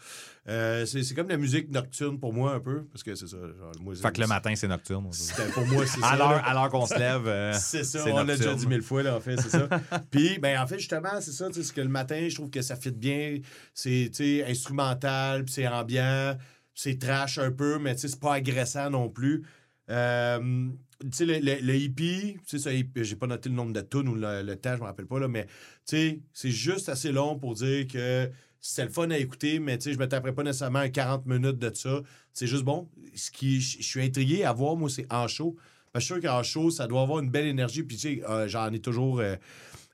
Euh, 0.48 0.84
c'est, 0.84 1.14
comme 1.14 1.30
la 1.30 1.38
musique 1.38 1.70
nocturne 1.70 2.20
pour 2.20 2.34
moi, 2.34 2.52
un 2.52 2.60
peu. 2.60 2.84
Parce 2.92 3.02
que 3.02 3.14
c'est 3.14 3.26
ça. 3.26 3.38
Genre, 3.38 3.72
moi, 3.80 3.94
Fait 3.94 4.12
que 4.12 4.20
le 4.20 4.26
matin, 4.26 4.54
c'est 4.54 4.68
nocturne. 4.68 5.08
pour 5.54 5.66
moi, 5.66 5.86
c'est 5.86 6.00
ça. 6.00 6.08
À 6.08 6.16
l'heure, 6.16 6.46
à 6.46 6.52
l'heure 6.52 6.68
qu'on 6.68 6.86
se 6.86 6.98
lève. 6.98 7.26
euh, 7.26 7.52
C'est 7.58 7.84
ça, 7.84 8.04
on 8.06 8.22
l'a 8.22 8.36
déjà 8.36 8.52
dit 8.52 8.66
mille 8.66 8.82
fois, 8.82 9.02
là, 9.02 9.16
en 9.16 9.20
fait, 9.20 9.40
c'est 9.40 9.48
ça. 9.48 9.66
Puis, 10.10 10.38
ben, 10.38 10.60
en 10.60 10.66
fait, 10.66 10.78
justement, 10.78 11.20
c'est 11.20 11.32
ça, 11.32 11.48
tu 11.50 11.62
sais, 11.62 11.72
que 11.72 11.80
le 11.80 11.88
matin, 11.88 12.26
je 12.28 12.34
trouve 12.34 12.50
que 12.50 12.60
ça 12.60 12.76
fit 12.76 12.90
bien. 12.90 13.38
C'est, 13.72 14.10
tu 14.12 14.40
sais, 14.40 14.44
instrumental, 14.46 15.44
puis 15.44 15.54
c'est 15.54 15.66
ambiant, 15.66 16.36
c'est 16.74 16.98
trash 16.98 17.38
un 17.38 17.52
peu, 17.52 17.78
mais 17.78 17.96
c'est 17.96 18.18
pas 18.18 18.34
agressant 18.34 18.90
non 18.90 19.08
plus. 19.08 19.44
Euh, 19.90 20.68
tu 21.00 21.08
sais, 21.12 21.26
le, 21.26 21.38
le, 21.38 21.60
le 21.60 21.76
hippie, 21.76 22.36
tu 22.46 22.58
sais, 22.58 22.86
j'ai 22.96 23.16
pas 23.16 23.26
noté 23.26 23.48
le 23.48 23.54
nombre 23.54 23.72
de 23.72 23.80
tunes 23.80 24.08
ou 24.08 24.14
le, 24.14 24.42
le 24.42 24.56
temps, 24.56 24.74
je 24.76 24.80
me 24.80 24.86
rappelle 24.86 25.06
pas, 25.06 25.18
là, 25.18 25.28
mais 25.28 25.46
tu 25.46 25.96
sais, 25.96 26.20
c'est 26.32 26.50
juste 26.50 26.88
assez 26.88 27.12
long 27.12 27.38
pour 27.38 27.54
dire 27.54 27.86
que 27.86 28.30
c'est 28.66 28.84
le 28.84 28.90
fun 28.90 29.10
à 29.10 29.18
écouter, 29.18 29.60
mais 29.60 29.76
tu 29.76 29.84
sais, 29.84 29.92
je 29.92 29.98
me 29.98 30.08
taperais 30.08 30.34
pas 30.34 30.42
nécessairement 30.42 30.78
un 30.78 30.88
40 30.88 31.26
minutes 31.26 31.58
de 31.58 31.70
ça. 31.74 32.00
C'est 32.32 32.46
juste 32.46 32.64
bon. 32.64 32.88
Ce 33.14 33.30
qui, 33.30 33.60
je 33.60 33.82
suis 33.82 34.00
intrigué 34.00 34.44
à 34.44 34.54
voir, 34.54 34.74
moi, 34.74 34.88
c'est 34.88 35.06
en 35.12 35.28
show. 35.28 35.54
Je 35.94 36.00
suis 36.00 36.14
sûr 36.14 36.20
qu'en 36.22 36.42
show, 36.42 36.70
ça 36.70 36.86
doit 36.86 37.02
avoir 37.02 37.18
une 37.20 37.30
belle 37.30 37.46
énergie. 37.46 37.82
Puis, 37.82 37.98
tu 37.98 38.16
sais, 38.16 38.22
euh, 38.26 38.48
j'en 38.48 38.72
ai 38.72 38.80
toujours 38.80 39.20
euh, 39.20 39.36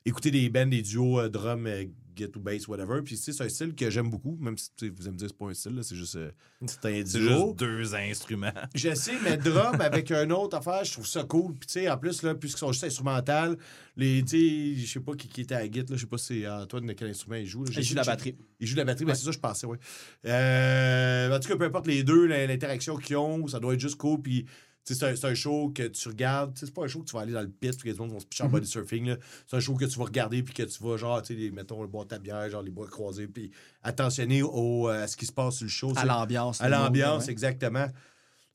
écouté 0.05 0.31
des 0.31 0.49
bands, 0.49 0.65
des 0.67 0.81
duos, 0.81 1.27
drum, 1.27 1.67
get 2.15 2.29
ou 2.35 2.39
bass, 2.39 2.67
whatever. 2.67 3.01
Puis, 3.03 3.17
c'est 3.17 3.39
un 3.41 3.49
style 3.49 3.73
que 3.75 3.89
j'aime 3.89 4.09
beaucoup, 4.09 4.37
même 4.39 4.57
si 4.57 4.69
vous 4.89 5.01
allez 5.03 5.11
me 5.11 5.17
dire, 5.17 5.27
c'est 5.29 5.37
pas 5.37 5.45
un 5.47 5.53
style, 5.53 5.79
c'est 5.83 5.95
juste 5.95 6.15
euh, 6.15 6.31
c'est 6.65 6.85
un 6.85 7.03
C'est 7.05 7.19
duo. 7.19 7.29
juste 7.47 7.55
deux 7.59 7.95
instruments. 7.95 8.53
Je 8.75 8.93
sais, 8.95 9.13
mais 9.23 9.37
drum 9.37 9.79
avec 9.81 10.11
un 10.11 10.29
autre 10.31 10.57
affaire, 10.57 10.83
je 10.83 10.91
trouve 10.93 11.07
ça 11.07 11.23
cool. 11.23 11.53
Puis, 11.53 11.67
tu 11.67 11.73
sais, 11.73 11.89
en 11.89 11.97
plus, 11.97 12.21
là, 12.23 12.35
puisqu'ils 12.35 12.59
sont 12.59 12.71
juste 12.71 12.83
instrumentales, 12.83 13.57
les, 13.97 14.23
tu 14.23 14.75
sais, 14.75 14.81
je 14.81 14.91
sais 14.93 14.99
pas 14.99 15.13
qui, 15.15 15.27
qui 15.27 15.41
était 15.41 15.55
à 15.55 15.67
guitare, 15.67 15.91
là, 15.91 15.95
je 15.97 16.01
sais 16.01 16.07
pas 16.07 16.17
si 16.17 16.41
c'est 16.41 16.47
Antoine 16.47 16.85
de 16.85 16.93
quel 16.93 17.09
instrument 17.09 17.35
il 17.35 17.45
joue. 17.45 17.63
là. 17.65 17.71
Il 17.75 17.83
joue 17.83 17.95
la 17.95 18.03
batterie. 18.03 18.35
il 18.59 18.67
joue 18.67 18.73
de 18.75 18.79
la 18.79 18.85
batterie, 18.85 19.05
ben 19.05 19.15
c'est 19.15 19.25
ça, 19.25 19.31
je 19.31 19.39
pensais, 19.39 19.67
oui. 19.67 19.77
Euh, 20.25 21.35
en 21.35 21.39
tout 21.39 21.47
cas, 21.49 21.55
peu 21.57 21.65
importe 21.65 21.87
les 21.87 22.03
deux, 22.03 22.25
l'interaction 22.25 22.95
qu'ils 22.97 23.17
ont, 23.17 23.47
ça 23.47 23.59
doit 23.59 23.73
être 23.73 23.79
juste 23.79 23.95
cool. 23.97 24.21
Puis, 24.21 24.45
c'est 24.83 25.23
un, 25.25 25.33
show 25.35 25.69
que 25.73 25.83
tu 25.87 26.07
regardes. 26.09 26.57
C'est 26.57 26.73
pas 26.73 26.83
un 26.83 26.87
show 26.87 26.99
que 27.01 27.05
tu 27.05 27.13
vas 27.15 27.21
aller 27.21 27.33
dans 27.33 27.41
le 27.41 27.49
pit, 27.49 27.71
puis 27.71 27.83
que 27.83 27.87
les 27.89 27.95
gens 27.95 28.07
vont 28.07 28.19
se 28.19 28.25
pitcher 28.25 28.43
en 28.43 28.49
body 28.49 28.67
surfing. 28.67 29.05
là. 29.09 29.17
C'est 29.47 29.55
un 29.55 29.59
show 29.59 29.75
que 29.75 29.85
tu 29.85 29.97
vas 29.99 30.05
regarder, 30.05 30.41
puis 30.43 30.53
que 30.53 30.63
tu 30.63 30.83
vas, 30.83 30.97
genre, 30.97 31.21
tu 31.21 31.35
sais, 31.39 31.51
mettons, 31.51 31.81
le 31.81 31.87
boire 31.87 32.07
ta 32.07 32.17
bière, 32.19 32.49
genre, 32.49 32.61
les 32.63 32.71
bras 32.71 32.87
croisés, 32.87 33.27
puis 33.27 33.51
attentionner 33.83 34.41
au, 34.41 34.89
euh, 34.89 35.03
à 35.03 35.07
ce 35.07 35.15
qui 35.15 35.25
se 35.25 35.31
passe 35.31 35.55
sur 35.57 35.65
le 35.65 35.69
show. 35.69 35.93
À 35.95 36.05
l'ambiance. 36.05 36.59
À 36.61 36.69
l'ambiance, 36.69 37.25
ouais. 37.25 37.31
exactement. 37.31 37.87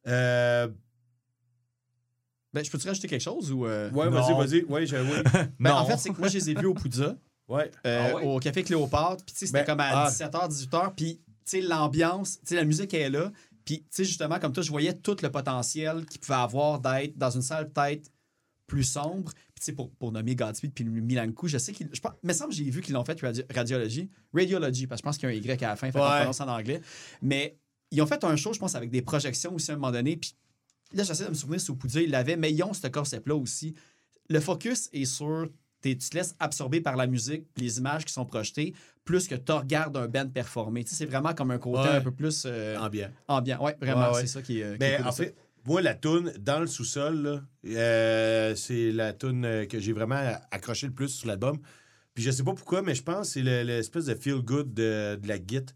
Euh, 0.08 0.68
Ben, 2.52 2.64
je 2.64 2.70
peux-tu 2.70 2.86
rajouter 2.88 3.08
quelque 3.08 3.20
chose 3.22 3.52
ou. 3.52 3.66
euh? 3.66 3.90
ouais, 3.90 4.08
vas-y, 4.08 4.32
vas-y. 4.34 4.64
Ouais, 4.64 4.86
j'ai- 4.86 5.00
oui. 5.00 5.18
Ben, 5.60 5.70
Non. 5.70 5.76
en 5.76 5.84
fait, 5.86 5.96
c'est 5.98 6.10
que 6.10 6.18
moi, 6.18 6.28
je 6.28 6.38
les 6.38 6.50
ai 6.50 6.54
vus 6.54 6.66
au 6.66 6.74
Poudza, 6.74 7.16
Ouais. 7.48 7.70
euh, 7.86 8.08
Ah 8.12 8.16
ouais? 8.16 8.22
au 8.24 8.38
Café 8.40 8.62
Cléopâtre. 8.62 9.24
Puis, 9.24 9.34
tu 9.34 9.38
sais, 9.40 9.46
c'était 9.46 9.58
Ben, 9.60 9.66
comme 9.66 9.80
à 9.80 10.04
ah. 10.06 10.08
17h, 10.10 10.48
18h. 10.48 10.94
Puis, 10.96 11.16
tu 11.18 11.22
sais, 11.44 11.60
l'ambiance, 11.60 12.38
tu 12.40 12.46
sais, 12.46 12.54
la 12.56 12.64
musique 12.64 12.94
elle 12.94 13.02
est 13.02 13.10
là. 13.18 13.32
Puis, 13.66 13.80
tu 13.80 13.86
sais, 13.90 14.04
justement, 14.04 14.38
comme 14.38 14.52
toi, 14.52 14.62
je 14.62 14.70
voyais 14.70 14.94
tout 14.94 15.16
le 15.22 15.30
potentiel 15.30 16.06
qu'il 16.06 16.20
pouvait 16.20 16.38
avoir 16.38 16.80
d'être 16.80 17.18
dans 17.18 17.30
une 17.30 17.42
salle 17.42 17.70
peut-être 17.70 18.10
plus 18.66 18.84
sombre. 18.84 19.32
Puis, 19.32 19.60
tu 19.60 19.64
sais, 19.64 19.72
pour, 19.72 19.90
pour 19.92 20.10
nommer 20.12 20.34
Godspeed 20.34 20.72
puis 20.72 20.84
Milankou, 20.84 21.46
je 21.48 21.58
sais 21.58 21.72
qu'il. 21.72 21.88
Je 21.92 22.00
pense, 22.00 22.12
il 22.22 22.26
me 22.28 22.32
semble 22.32 22.52
j'ai 22.52 22.70
vu 22.70 22.80
qu'ils 22.80 22.94
l'ont 22.94 23.04
fait 23.04 23.20
radio- 23.20 23.44
Radiology. 23.54 24.08
Radiology, 24.32 24.86
parce 24.86 25.00
que 25.00 25.02
je 25.02 25.08
pense 25.08 25.18
qu'il 25.18 25.28
y 25.28 25.32
a 25.32 25.36
un 25.36 25.54
Y 25.56 25.62
à 25.64 25.68
la 25.68 25.76
fin, 25.76 25.90
fait 25.92 25.98
qu'on 25.98 26.04
Ouais. 26.04 26.16
prononce 26.20 26.40
en 26.40 26.48
anglais. 26.48 26.80
Mais 27.20 27.58
ils 27.90 28.00
ont 28.00 28.06
fait 28.06 28.22
un 28.24 28.34
show, 28.36 28.52
je 28.54 28.58
pense, 28.58 28.74
avec 28.74 28.90
des 28.90 29.02
projections 29.02 29.54
aussi 29.54 29.70
à 29.70 29.74
un 29.74 29.76
moment 29.76 29.92
donné. 29.92 30.16
Puis 30.16 30.34
là, 30.92 31.02
j'essaie 31.04 31.24
de 31.24 31.30
me 31.30 31.34
souvenir 31.34 31.60
si 31.60 31.70
au 31.70 31.74
Poudja, 31.74 32.00
ils 32.00 32.10
l'avaient, 32.10 32.36
mais 32.36 32.52
ils 32.52 32.62
ont 32.62 32.72
ce 32.72 32.86
concept-là 32.86 33.34
aussi. 33.36 33.74
Le 34.28 34.40
focus 34.40 34.88
est 34.92 35.04
sur. 35.04 35.48
t'es- 35.80 35.96
Tu 35.96 36.08
te 36.08 36.16
laisses 36.16 36.34
absorber 36.40 36.80
par 36.80 36.96
la 36.96 37.06
musique, 37.06 37.44
les 37.56 37.78
images 37.78 38.04
qui 38.04 38.12
sont 38.12 38.24
projetées, 38.24 38.74
plus 39.06 39.26
que 39.26 39.34
tu 39.34 39.52
regardes 39.52 39.96
un 39.96 40.06
band 40.08 40.28
performer. 40.28 40.84
Tu 40.84 40.90
sais, 40.90 40.96
c'est 40.96 41.06
vraiment 41.06 41.32
comme 41.32 41.50
un 41.52 41.58
côté 41.58 41.88
Ouais. 41.88 41.96
un 41.96 42.00
peu 42.02 42.10
plus 42.10 42.42
euh, 42.44 42.76
Ambiant. 42.76 43.08
ambiant. 43.28 43.62
Ouais, 43.64 43.74
vraiment, 43.80 44.08
Ouais, 44.10 44.14
ouais. 44.16 44.20
c'est 44.20 44.26
ça 44.26 44.42
qui 44.42 44.60
est. 44.60 44.76
qui 44.78 44.84
est 44.84 44.98
Ben, 44.98 45.06
en 45.06 45.12
fait, 45.12 45.34
moi, 45.64 45.80
la 45.80 45.94
toune 45.94 46.32
dans 46.38 46.60
le 46.60 46.66
sous-sol, 46.66 47.22
là, 47.22 47.42
euh, 47.80 48.54
c'est 48.54 48.92
la 48.92 49.12
toune 49.14 49.44
euh, 49.44 49.64
que 49.66 49.80
j'ai 49.80 49.92
vraiment 49.94 50.20
accroché 50.50 50.86
le 50.86 50.92
plus 50.92 51.08
sur 51.08 51.28
l'album. 51.28 51.58
Puis 52.14 52.22
je 52.24 52.30
sais 52.30 52.44
pas 52.44 52.54
pourquoi, 52.54 52.82
mais 52.82 52.94
je 52.94 53.02
pense 53.02 53.28
que 53.28 53.32
c'est 53.34 53.42
le- 53.42 53.62
l'espèce 53.62 54.04
de 54.06 54.14
feel-good 54.14 54.74
de, 54.74 55.16
de 55.16 55.28
la 55.28 55.36
git. 55.36 55.66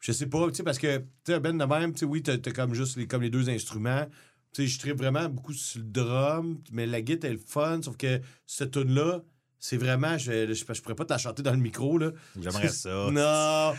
Je 0.00 0.12
sais 0.12 0.26
pas, 0.26 0.46
tu 0.48 0.54
sais, 0.56 0.62
parce 0.62 0.78
que, 0.78 0.98
tu 0.98 1.04
sais, 1.26 1.40
band 1.40 1.54
de 1.54 1.64
même, 1.64 1.92
tu 1.92 2.00
sais, 2.00 2.04
oui, 2.06 2.22
t'as 2.22 2.34
as 2.34 2.52
comme 2.52 2.74
juste 2.74 2.96
les, 2.96 3.06
comme 3.06 3.22
les 3.22 3.30
deux 3.30 3.48
instruments. 3.50 4.06
Tu 4.52 4.62
sais, 4.62 4.66
je 4.68 4.78
tripe 4.78 4.96
vraiment 4.98 5.28
beaucoup 5.28 5.52
sur 5.52 5.80
le 5.80 5.86
drum, 5.86 6.58
mais 6.72 6.86
la 6.86 7.04
git 7.04 7.18
est 7.22 7.30
le 7.30 7.38
fun, 7.38 7.80
sauf 7.82 7.96
que 7.96 8.20
cette 8.46 8.70
tune-là, 8.72 9.22
c'est 9.60 9.76
vraiment, 9.76 10.16
je, 10.18 10.52
je, 10.52 10.64
je 10.72 10.82
pourrais 10.82 10.94
pas 10.94 11.04
te 11.04 11.12
la 11.12 11.18
chanter 11.18 11.42
dans 11.42 11.50
le 11.52 11.58
micro, 11.58 11.98
là. 11.98 12.12
J'aimerais 12.40 12.68
ça. 12.68 12.90
Non! 13.12 13.72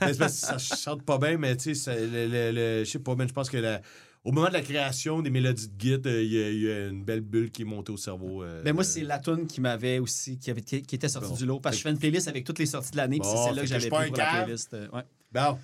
Mais 0.00 0.14
parce 0.14 0.40
que 0.40 0.46
ça 0.46 0.58
chante 0.58 1.02
pas 1.02 1.18
bien, 1.18 1.36
mais 1.36 1.56
tu 1.56 1.74
sais, 1.74 1.74
ça- 1.74 1.94
le- 1.94 2.26
le- 2.26 2.52
le- 2.52 2.84
je 2.84 2.90
sais 2.90 2.98
pas, 2.98 3.14
mais 3.14 3.28
je 3.28 3.32
pense 3.32 3.50
que 3.50 3.56
la- 3.58 3.80
au 4.24 4.32
moment 4.32 4.48
de 4.48 4.52
la 4.52 4.60
création 4.60 5.22
des 5.22 5.30
mélodies 5.30 5.68
de 5.68 5.80
Git, 5.80 6.00
euh, 6.06 6.22
il 6.22 6.32
y, 6.32 6.60
y 6.66 6.70
a 6.70 6.88
une 6.88 7.04
belle 7.04 7.22
bulle 7.22 7.50
qui 7.50 7.62
est 7.62 7.64
montée 7.64 7.90
au 7.92 7.96
cerveau. 7.96 8.42
euh, 8.42 8.62
Ben 8.62 8.74
moi, 8.74 8.84
c'est 8.84 9.00
la 9.02 9.18
tune 9.18 9.46
qui 9.46 9.60
m'avait 9.62 9.98
aussi, 9.98 10.38
qui, 10.38 10.50
avait, 10.50 10.60
qui 10.60 10.76
était 10.94 11.08
sortie 11.08 11.30
Bon. 11.30 11.36
du 11.36 11.46
lot. 11.46 11.60
Parce 11.60 11.76
que 11.76 11.78
je 11.78 11.82
fais 11.84 11.90
une 11.90 11.98
playlist 11.98 12.28
avec 12.28 12.44
toutes 12.44 12.58
les 12.58 12.66
sorties 12.66 12.90
de 12.92 12.96
l'année, 12.98 13.18
puis 13.18 13.28
Bon, 13.28 13.36
c'est 13.36 13.44
celle-là 13.46 13.62
que 13.62 13.68
j'avais 13.68 13.88
pris 13.88 14.04
un 14.04 14.08
pour 14.08 14.16
la 14.18 14.42
playlist. 14.44 14.74
euh, 14.74 14.88
ouais. 14.92 15.02
Bon. 15.32 15.58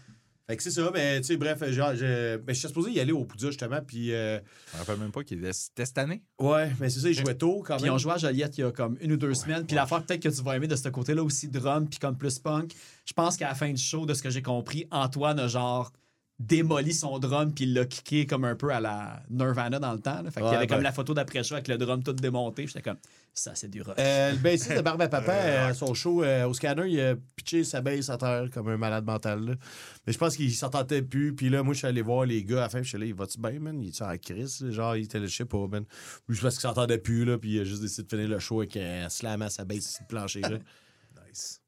Fait 0.49 0.57
que 0.57 0.63
c'est 0.63 0.71
ça, 0.71 0.91
mais 0.95 1.21
tu 1.21 1.27
sais, 1.27 1.37
bref, 1.37 1.65
genre, 1.73 1.95
je, 1.97 2.37
ben, 2.37 2.55
je 2.55 2.59
suis 2.61 2.69
supposé 2.69 2.93
y 2.93 3.01
aller 3.01 3.11
au 3.11 3.25
Poudja, 3.25 3.49
justement, 3.49 3.81
puis... 3.85 4.13
euh, 4.15 4.39
Je 4.71 4.75
me 4.77 4.79
rappelle 4.79 4.99
même 4.99 5.11
pas 5.11 5.25
qu'il 5.25 5.39
était 5.45 5.53
cette 5.53 5.99
année. 5.99 6.23
ouais, 6.39 6.71
mais 6.79 6.89
c'est 6.89 7.01
ça, 7.01 7.09
il 7.09 7.15
jouait 7.15 7.35
tôt, 7.35 7.65
quand 7.67 7.77
Puis 7.77 7.87
même. 7.87 7.95
on 7.95 7.99
jouait 7.99 8.13
à 8.13 8.19
Joliette 8.19 8.57
il 8.57 8.61
y 8.61 8.65
a 8.65 8.71
comme 8.71 8.97
une 9.01 9.13
ou 9.13 9.17
deux 9.17 9.35
semaines. 9.35 9.67
Puis 9.67 9.75
l'affaire 9.75 10.05
peut-être 10.05 10.23
que 10.23 10.29
tu 10.29 10.43
vas 10.43 10.55
aimer 10.57 10.69
de 10.69 10.77
ce 10.77 10.89
côté-là 10.89 11.25
aussi, 11.25 11.49
drum, 11.49 11.89
puis 11.89 11.99
comme 11.99 12.17
plus 12.17 12.39
punk. 12.39 12.73
Je 13.05 13.13
pense 13.13 13.37
qu'à 13.37 13.49
la 13.49 13.55
fin 13.57 13.71
du 13.73 13.83
show, 13.83 14.07
de 14.07 14.15
ce 14.15 14.23
que 14.23 14.31
j'ai 14.31 14.43
compris, 14.43 14.87
Antoine 14.93 15.41
a 15.41 15.49
genre 15.49 15.93
démoli 16.39 16.93
son 16.93 17.19
drum 17.19 17.55
puis 17.55 17.65
il 17.65 17.73
l'a 17.73 17.87
kické 17.87 18.27
comme 18.27 18.45
un 18.45 18.55
peu 18.57 18.71
à 18.71 18.79
la 18.79 19.23
Nirvana 19.31 19.79
dans 19.79 19.93
le 19.95 20.01
temps. 20.01 20.21
là. 20.23 20.31
Fait 20.31 20.41
qu'il 20.41 20.49
y 20.49 20.51
Ouais, 20.51 20.57
avait 20.57 20.67
comme 20.67 20.79
ben. 20.79 20.83
la 20.85 20.93
photo 20.93 21.15
d'après-show 21.15 21.55
avec 21.55 21.67
le 21.69 21.79
drum 21.79 22.03
tout 22.03 22.13
démonté. 22.13 22.67
J'étais 22.67 22.83
comme, 22.83 22.99
ça, 23.33 23.55
c'est 23.55 23.69
du 23.71 23.81
rock. 23.81 23.99
Euh, 23.99 24.33
le 24.33 24.37
bassiste 24.39 24.77
de 24.77 24.81
Barbe 24.83 25.01
à 25.01 25.09
Papa, 25.09 25.33
euh, 25.33 25.73
son 25.75 25.95
show 25.95 26.23
euh, 26.23 26.47
au 26.47 26.53
scanner, 26.53 26.89
il 26.91 27.01
a 27.01 27.15
pitché 27.37 27.65
sa 27.65 27.81
bass 27.81 28.11
à 28.11 28.19
terre 28.19 28.49
comme 28.53 28.69
un 28.69 28.77
malade 28.77 29.07
mental. 29.07 29.45
là. 29.47 29.55
Mais 30.07 30.13
je 30.13 30.19
pense 30.19 30.37
qu'il 30.37 30.53
s'entendait 30.55 31.01
plus. 31.03 31.35
Puis 31.35 31.49
là, 31.49 31.63
moi, 31.63 31.73
je 31.73 31.79
suis 31.79 31.87
allé 31.87 32.03
voir 32.03 32.27
les 32.27 32.45
gars 32.45 32.59
à 32.59 32.61
la 32.63 32.69
fin. 32.69 32.83
Je 32.83 32.89
suis 32.89 32.97
allé, 32.97 33.13
va-tu 33.15 33.41
bien, 33.41 33.59
man? 33.59 33.83
Il 33.83 33.89
est 33.89 34.03
en 34.03 34.17
crise? 34.19 34.63
Genre, 34.71 34.97
il 34.97 35.05
était 35.05 35.19
là, 35.19 35.27
je 35.27 35.35
sais 35.37 35.45
pas, 35.47 35.67
man. 35.67 35.85
Juste 36.29 36.43
parce 36.43 36.57
qu'il 36.57 36.63
s'entendait 36.69 36.99
plus, 36.99 37.25
là. 37.25 37.39
Puis 37.39 37.55
il 37.55 37.61
a 37.61 37.65
juste 37.65 37.81
décidé 37.81 38.03
de 38.03 38.09
finir 38.09 38.29
le 38.29 38.39
show 38.41 38.61
avec 38.61 38.77
un 38.77 39.09
slam 39.09 39.41
à 39.41 39.49
sa 39.49 39.65
bass 39.65 39.91
sur 39.91 40.03
le 40.03 40.07
plancher, 40.09 40.41
là. 40.43 40.51
Nice. 41.31 41.63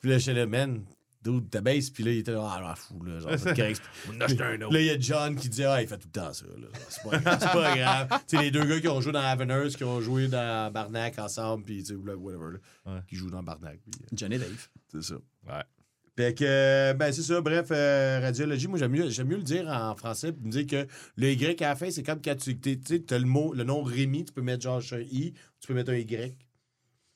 Puis 0.00 0.10
là, 0.10 0.18
j'étais 0.18 0.34
là, 0.34 0.46
man, 0.46 0.84
dude, 1.22 1.50
ta 1.50 1.60
bass. 1.60 1.90
Puis 1.90 2.04
là, 2.04 2.10
il 2.12 2.18
était 2.18 2.32
là, 2.32 2.40
ah, 2.44 2.72
ah, 2.72 2.74
fou, 2.74 3.02
là. 3.04 3.20
Genre. 3.20 3.30
On 4.08 4.20
a 4.20 4.24
acheté 4.24 4.42
un 4.42 4.60
autre. 4.62 4.72
Là, 4.72 4.80
il 4.80 4.86
y 4.86 4.90
a 4.90 4.98
John 4.98 5.36
qui 5.36 5.48
dit, 5.48 5.64
ah, 5.64 5.82
il 5.82 5.88
fait 5.88 5.98
tout 5.98 6.08
le 6.12 6.20
temps 6.20 6.32
ça, 6.32 6.46
là. 6.46 6.66
C'est 6.88 7.02
pas, 7.02 7.18
c'est 7.40 7.52
pas 7.52 7.76
grave. 7.76 8.08
tu 8.28 8.36
sais, 8.36 8.42
les 8.42 8.50
deux 8.50 8.64
gars 8.64 8.80
qui 8.80 8.88
ont 8.88 9.00
joué 9.00 9.12
dans 9.12 9.20
Aveners, 9.20 9.70
qui 9.76 9.84
ont 9.84 10.00
joué 10.00 10.28
dans 10.28 10.72
Barnac 10.72 11.18
ensemble, 11.18 11.64
puis 11.64 11.82
tu 11.82 11.94
sais, 11.94 11.94
whatever, 11.94 12.52
là. 12.52 12.92
Ouais. 12.92 13.00
Qui 13.08 13.16
jouent 13.16 13.30
dans 13.30 13.42
Barnac. 13.42 13.78
Puis, 13.90 14.00
euh, 14.02 14.16
Johnny 14.16 14.38
Dave. 14.38 14.68
c'est 14.90 15.02
ça. 15.02 15.14
Ouais. 15.46 15.62
Fait 16.16 16.34
que, 16.34 16.44
euh, 16.46 16.94
ben, 16.94 17.10
c'est 17.10 17.22
ça. 17.22 17.40
Bref, 17.40 17.68
euh, 17.70 18.20
radiologie, 18.20 18.68
moi, 18.68 18.78
j'aime 18.78 18.92
mieux, 18.92 19.08
j'aime 19.08 19.28
mieux 19.28 19.38
le 19.38 19.42
dire 19.42 19.66
en 19.68 19.94
français, 19.94 20.32
puis 20.32 20.44
me 20.44 20.50
dire 20.50 20.66
que 20.66 20.86
le 21.16 21.32
Y 21.32 21.62
à 21.62 21.68
la 21.68 21.76
fin, 21.76 21.90
c'est 21.90 22.02
comme 22.02 22.20
quand 22.20 22.36
tu 22.36 22.58
tu 22.58 22.78
sais, 22.84 23.00
t'as 23.00 23.18
le 23.18 23.24
mot, 23.24 23.54
le 23.54 23.64
nom 23.64 23.82
Rémi, 23.82 24.24
tu 24.24 24.32
peux 24.32 24.42
mettre 24.42 24.62
genre 24.62 24.82
un 24.92 25.00
I, 25.00 25.32
tu 25.60 25.68
peux 25.68 25.74
mettre 25.74 25.90
un 25.90 25.96
Y. 25.96 26.36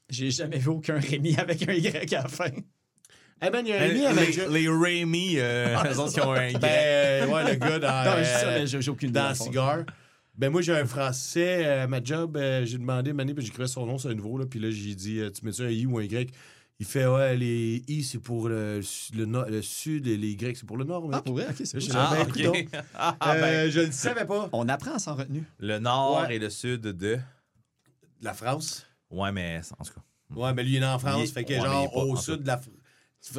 J'ai 0.08 0.30
jamais 0.30 0.58
vu 0.58 0.68
aucun 0.68 0.98
Rémi 0.98 1.36
avec 1.36 1.68
un 1.68 1.74
Y 1.74 2.14
à 2.14 2.22
la 2.22 2.28
fin. 2.28 2.50
Eh 3.42 3.50
ben, 3.50 3.60
il 3.66 3.68
y 3.68 3.72
a 3.72 3.76
un 3.76 3.78
Les, 3.80 3.86
Rémi 3.88 4.06
avec. 4.06 4.36
les, 4.36 4.48
les 4.62 4.68
Raimi, 4.68 5.34
euh, 5.36 5.76
eux 5.92 5.98
autres 5.98 6.12
qui 6.14 6.20
ont 6.20 6.32
un. 6.32 6.52
Ben, 6.54 6.60
euh, 6.64 7.26
ouais, 7.26 7.52
le 7.52 7.54
gars 7.58 7.78
dans. 7.78 8.04
Non, 8.10 8.16
je 8.16 8.22
dis 8.22 8.28
ça, 8.28 8.46
euh, 8.48 8.58
mais 8.60 8.66
j'ai 8.66 8.90
aucune 8.90 9.12
dans. 9.12 9.34
Cigar. 9.34 9.80
Ben 10.34 10.50
moi, 10.50 10.60
j'ai 10.62 10.74
un 10.76 10.84
Français 10.86 11.64
euh, 11.66 11.84
à 11.84 11.86
ma 11.86 12.02
job. 12.02 12.36
euh, 12.36 12.64
j'ai 12.64 12.78
demandé, 12.78 13.12
Mané, 13.12 13.34
puis 13.34 13.44
j'écrivais 13.44 13.68
son 13.68 13.86
nom, 13.86 13.98
c'est 13.98 14.08
un 14.08 14.14
nouveau. 14.14 14.38
Là, 14.38 14.46
puis 14.46 14.58
là, 14.58 14.70
j'ai 14.70 14.94
dit, 14.94 15.18
euh, 15.20 15.30
tu 15.30 15.44
mets-tu 15.44 15.62
un 15.62 15.68
I 15.70 15.86
ou 15.86 15.98
un 15.98 16.02
Y? 16.02 16.30
Il 16.78 16.84
fait, 16.84 17.06
ouais, 17.06 17.36
les 17.36 17.82
I, 17.88 18.04
c'est 18.04 18.18
pour 18.18 18.48
le, 18.50 18.80
le, 19.14 19.24
nord- 19.24 19.46
le 19.48 19.62
sud 19.62 20.06
et 20.06 20.16
les 20.18 20.32
Y, 20.32 20.56
c'est 20.58 20.66
pour 20.66 20.76
le 20.76 20.84
nord. 20.84 21.08
Ah, 21.10 21.16
mec. 21.16 21.24
pour 21.24 21.34
vrai? 21.34 21.46
Ok, 21.48 21.56
c'est 21.64 21.80
Je 21.80 21.86
cool. 21.90 21.96
Ah, 21.98 22.10
ben, 22.12 22.22
ok. 22.48 22.56
écoute 22.58 22.74
Ah, 22.94 23.16
Euh, 23.28 23.40
ben, 23.40 23.70
je 23.70 23.80
le 23.80 23.92
savais 23.92 24.26
pas. 24.26 24.48
On 24.52 24.68
apprend 24.68 24.98
sans 24.98 25.14
retenue. 25.14 25.44
le 25.58 25.78
nord 25.78 26.26
ouais. 26.28 26.36
et 26.36 26.38
le 26.38 26.50
sud 26.50 26.82
de. 26.82 27.18
La 28.22 28.34
France? 28.34 28.86
Ouais, 29.10 29.32
mais 29.32 29.60
en 29.78 29.84
tout 29.84 29.92
cas. 29.94 30.00
Ouais, 30.34 30.52
mais 30.52 30.64
lui, 30.64 30.76
il 30.76 30.82
est 30.82 30.86
en 30.86 30.98
France. 30.98 31.22
Il 31.28 31.32
fait 31.32 31.44
que 31.44 31.52
ouais, 31.54 31.56
mais 31.60 31.62
il 31.64 31.94
genre, 31.94 31.96
au 32.08 32.16
sud 32.16 32.42
de 32.42 32.46
la. 32.46 32.56
Fr- 32.56 32.68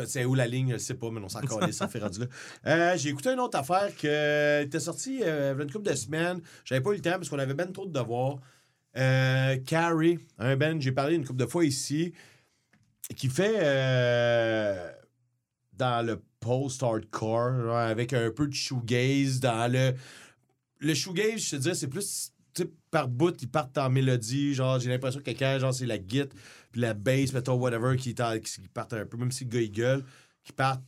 C'est 0.05 0.25
où 0.25 0.35
la 0.35 0.47
ligne, 0.47 0.73
je 0.73 0.77
sais 0.77 0.95
pas, 0.95 1.09
mais 1.11 1.21
on 1.21 1.29
s'en 1.29 1.41
calait, 1.41 1.71
ça 1.71 1.87
fait 1.87 1.99
rendu 1.99 2.19
là. 2.19 2.25
Euh, 2.65 2.97
j'ai 2.97 3.09
écouté 3.09 3.29
une 3.29 3.39
autre 3.39 3.57
affaire 3.57 3.95
qui 3.95 4.07
était 4.07 4.79
sortie 4.79 5.21
euh, 5.23 5.53
il 5.53 5.57
y 5.57 5.61
a 5.61 5.63
une 5.63 5.71
couple 5.71 5.89
de 5.89 5.95
semaines. 5.95 6.41
J'avais 6.65 6.81
pas 6.81 6.91
eu 6.91 6.95
le 6.95 7.01
temps 7.01 7.11
parce 7.11 7.29
qu'on 7.29 7.39
avait 7.39 7.53
ben 7.53 7.71
trop 7.71 7.85
de 7.85 7.93
devoirs. 7.93 8.39
Euh, 8.97 9.57
Carrie, 9.65 10.19
un 10.37 10.55
band, 10.55 10.79
j'ai 10.79 10.91
parlé 10.91 11.15
une 11.15 11.25
couple 11.25 11.39
de 11.39 11.45
fois 11.45 11.63
ici, 11.63 12.13
qui 13.15 13.29
fait 13.29 13.55
dans 15.73 16.05
le 16.05 16.21
post-hardcore, 16.39 17.75
avec 17.75 18.13
un 18.13 18.31
peu 18.31 18.47
de 18.47 18.53
shoegaze, 18.53 19.39
dans 19.39 19.71
le 19.71 19.93
le 20.79 20.93
shoegaze, 20.93 21.41
je 21.41 21.51
te 21.51 21.55
dirais, 21.55 21.75
c'est 21.75 21.87
plus. 21.87 22.31
Par 22.97 23.07
bout, 23.07 23.39
ils 23.43 23.47
partent 23.47 23.77
en 23.77 23.91
mélodie. 23.91 24.55
Genre, 24.55 24.79
j'ai 24.79 24.89
l'impression 24.89 25.19
que 25.19 25.25
quelqu'un, 25.25 25.59
genre, 25.59 25.71
c'est 25.73 25.85
la 25.85 25.99
guitare, 25.99 26.35
puis 26.71 26.81
la 26.81 26.95
bass, 26.95 27.31
mettons, 27.31 27.53
whatever, 27.53 27.95
qui, 27.95 28.15
partent 28.73 28.93
un 28.93 29.05
peu, 29.05 29.17
même 29.17 29.31
si 29.31 29.43
le 29.43 29.51
gars, 29.51 29.61
il 29.61 29.71
gueule, 29.71 30.03
qui 30.43 30.51
partent, 30.51 30.83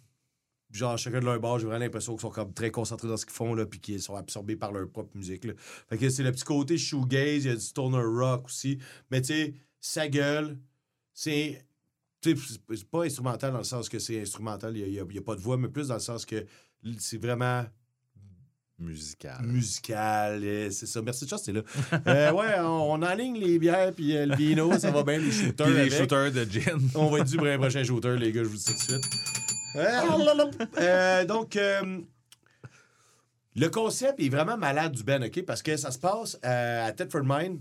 genre, 0.72 0.98
chacun 0.98 1.20
de 1.20 1.26
leur 1.26 1.40
bord, 1.40 1.60
j'ai 1.60 1.68
vraiment 1.68 1.80
l'impression 1.80 2.14
qu'ils 2.14 2.22
sont 2.22 2.32
comme 2.32 2.52
très 2.52 2.72
concentrés 2.72 3.08
dans 3.08 3.18
ce 3.18 3.28
qu'ils 3.28 3.36
font, 3.36 3.54
là, 3.54 3.68
puis 3.68 3.80
qu'ils 3.80 4.02
sont 4.02 4.16
absorbés 4.16 4.56
par 4.56 4.72
leur 4.72 4.90
propre 4.90 5.16
musique, 5.16 5.46
là. 5.46 5.54
Fait 5.88 6.00
que 6.00 6.10
c'est 6.10 6.24
le 6.24 6.32
petit 6.32 6.46
côté 6.46 6.80
shoegaze, 6.80 7.46
il 7.46 7.50
y 7.50 7.52
a 7.52 7.56
du 7.56 7.62
stoner 7.62 8.02
rock 8.02 8.46
aussi. 8.46 8.80
Mais, 9.12 9.22
tu 9.22 9.28
sais, 9.28 9.54
sa 9.80 10.08
gueule, 10.08 10.58
c'est. 11.14 11.64
C'est- 12.22 12.90
pas 12.92 13.06
instrumental 13.06 13.52
dans 13.54 13.60
le 13.60 13.64
sens 13.64 13.88
que 13.88 14.00
c'est 14.00 14.20
instrumental, 14.20 14.76
il 14.76 14.92
n'y 14.92 15.00
a 15.00 15.22
pas 15.22 15.36
de 15.36 15.42
voix, 15.42 15.58
mais 15.58 15.70
plus 15.70 15.88
dans 15.88 15.94
le 15.94 16.00
sens 16.02 16.26
que 16.26 16.46
c'est 16.98 17.18
vraiment 17.18 17.64
Musical. 18.80 19.42
musical. 19.46 20.42
euh, 20.44 20.70
c'est 20.72 20.86
ça. 20.86 21.02
Merci, 21.02 21.28
Charles, 21.28 21.42
c'est 21.44 21.52
là. 21.52 21.62
Euh, 22.08 22.32
ouais, 22.32 22.60
on, 22.60 22.94
on 22.94 23.02
enligne 23.02 23.38
les 23.38 23.60
bières 23.60 23.92
puis 23.94 24.16
euh, 24.16 24.26
le 24.26 24.36
vino, 24.36 24.78
ça 24.80 24.90
va 24.92 25.04
bien, 25.04 25.18
les 25.18 25.32
shooters. 25.32 25.66
Puis 25.66 25.74
les 25.76 25.80
avec. 25.82 25.94
shooters 25.94 26.32
de 26.32 26.44
gin. 26.46 26.80
On 26.96 27.08
va 27.10 27.20
être 27.20 27.28
dû 27.28 27.38
pour 27.38 27.48
un 27.48 27.58
prochain 27.58 27.84
shooter, 27.84 28.16
les 28.18 28.32
gars, 28.32 28.44
je 28.44 28.48
vous 28.48 28.56
dis 28.58 28.66
tout 28.66 28.74
de 28.74 28.78
suite. 28.80 29.04
Euh, 30.80 31.26
donc, 31.26 31.58
le 33.56 33.68
concept 33.70 34.20
est 34.20 34.30
vraiment 34.30 34.58
malade 34.58 34.94
du 34.94 35.04
Ben, 35.04 35.24
OK? 35.24 35.44
Parce 35.46 35.62
que 35.62 35.76
ça 35.78 35.92
se 35.92 36.00
passe 36.00 36.38
à 36.44 36.92
Thetford 36.94 37.24
Mine. 37.26 37.60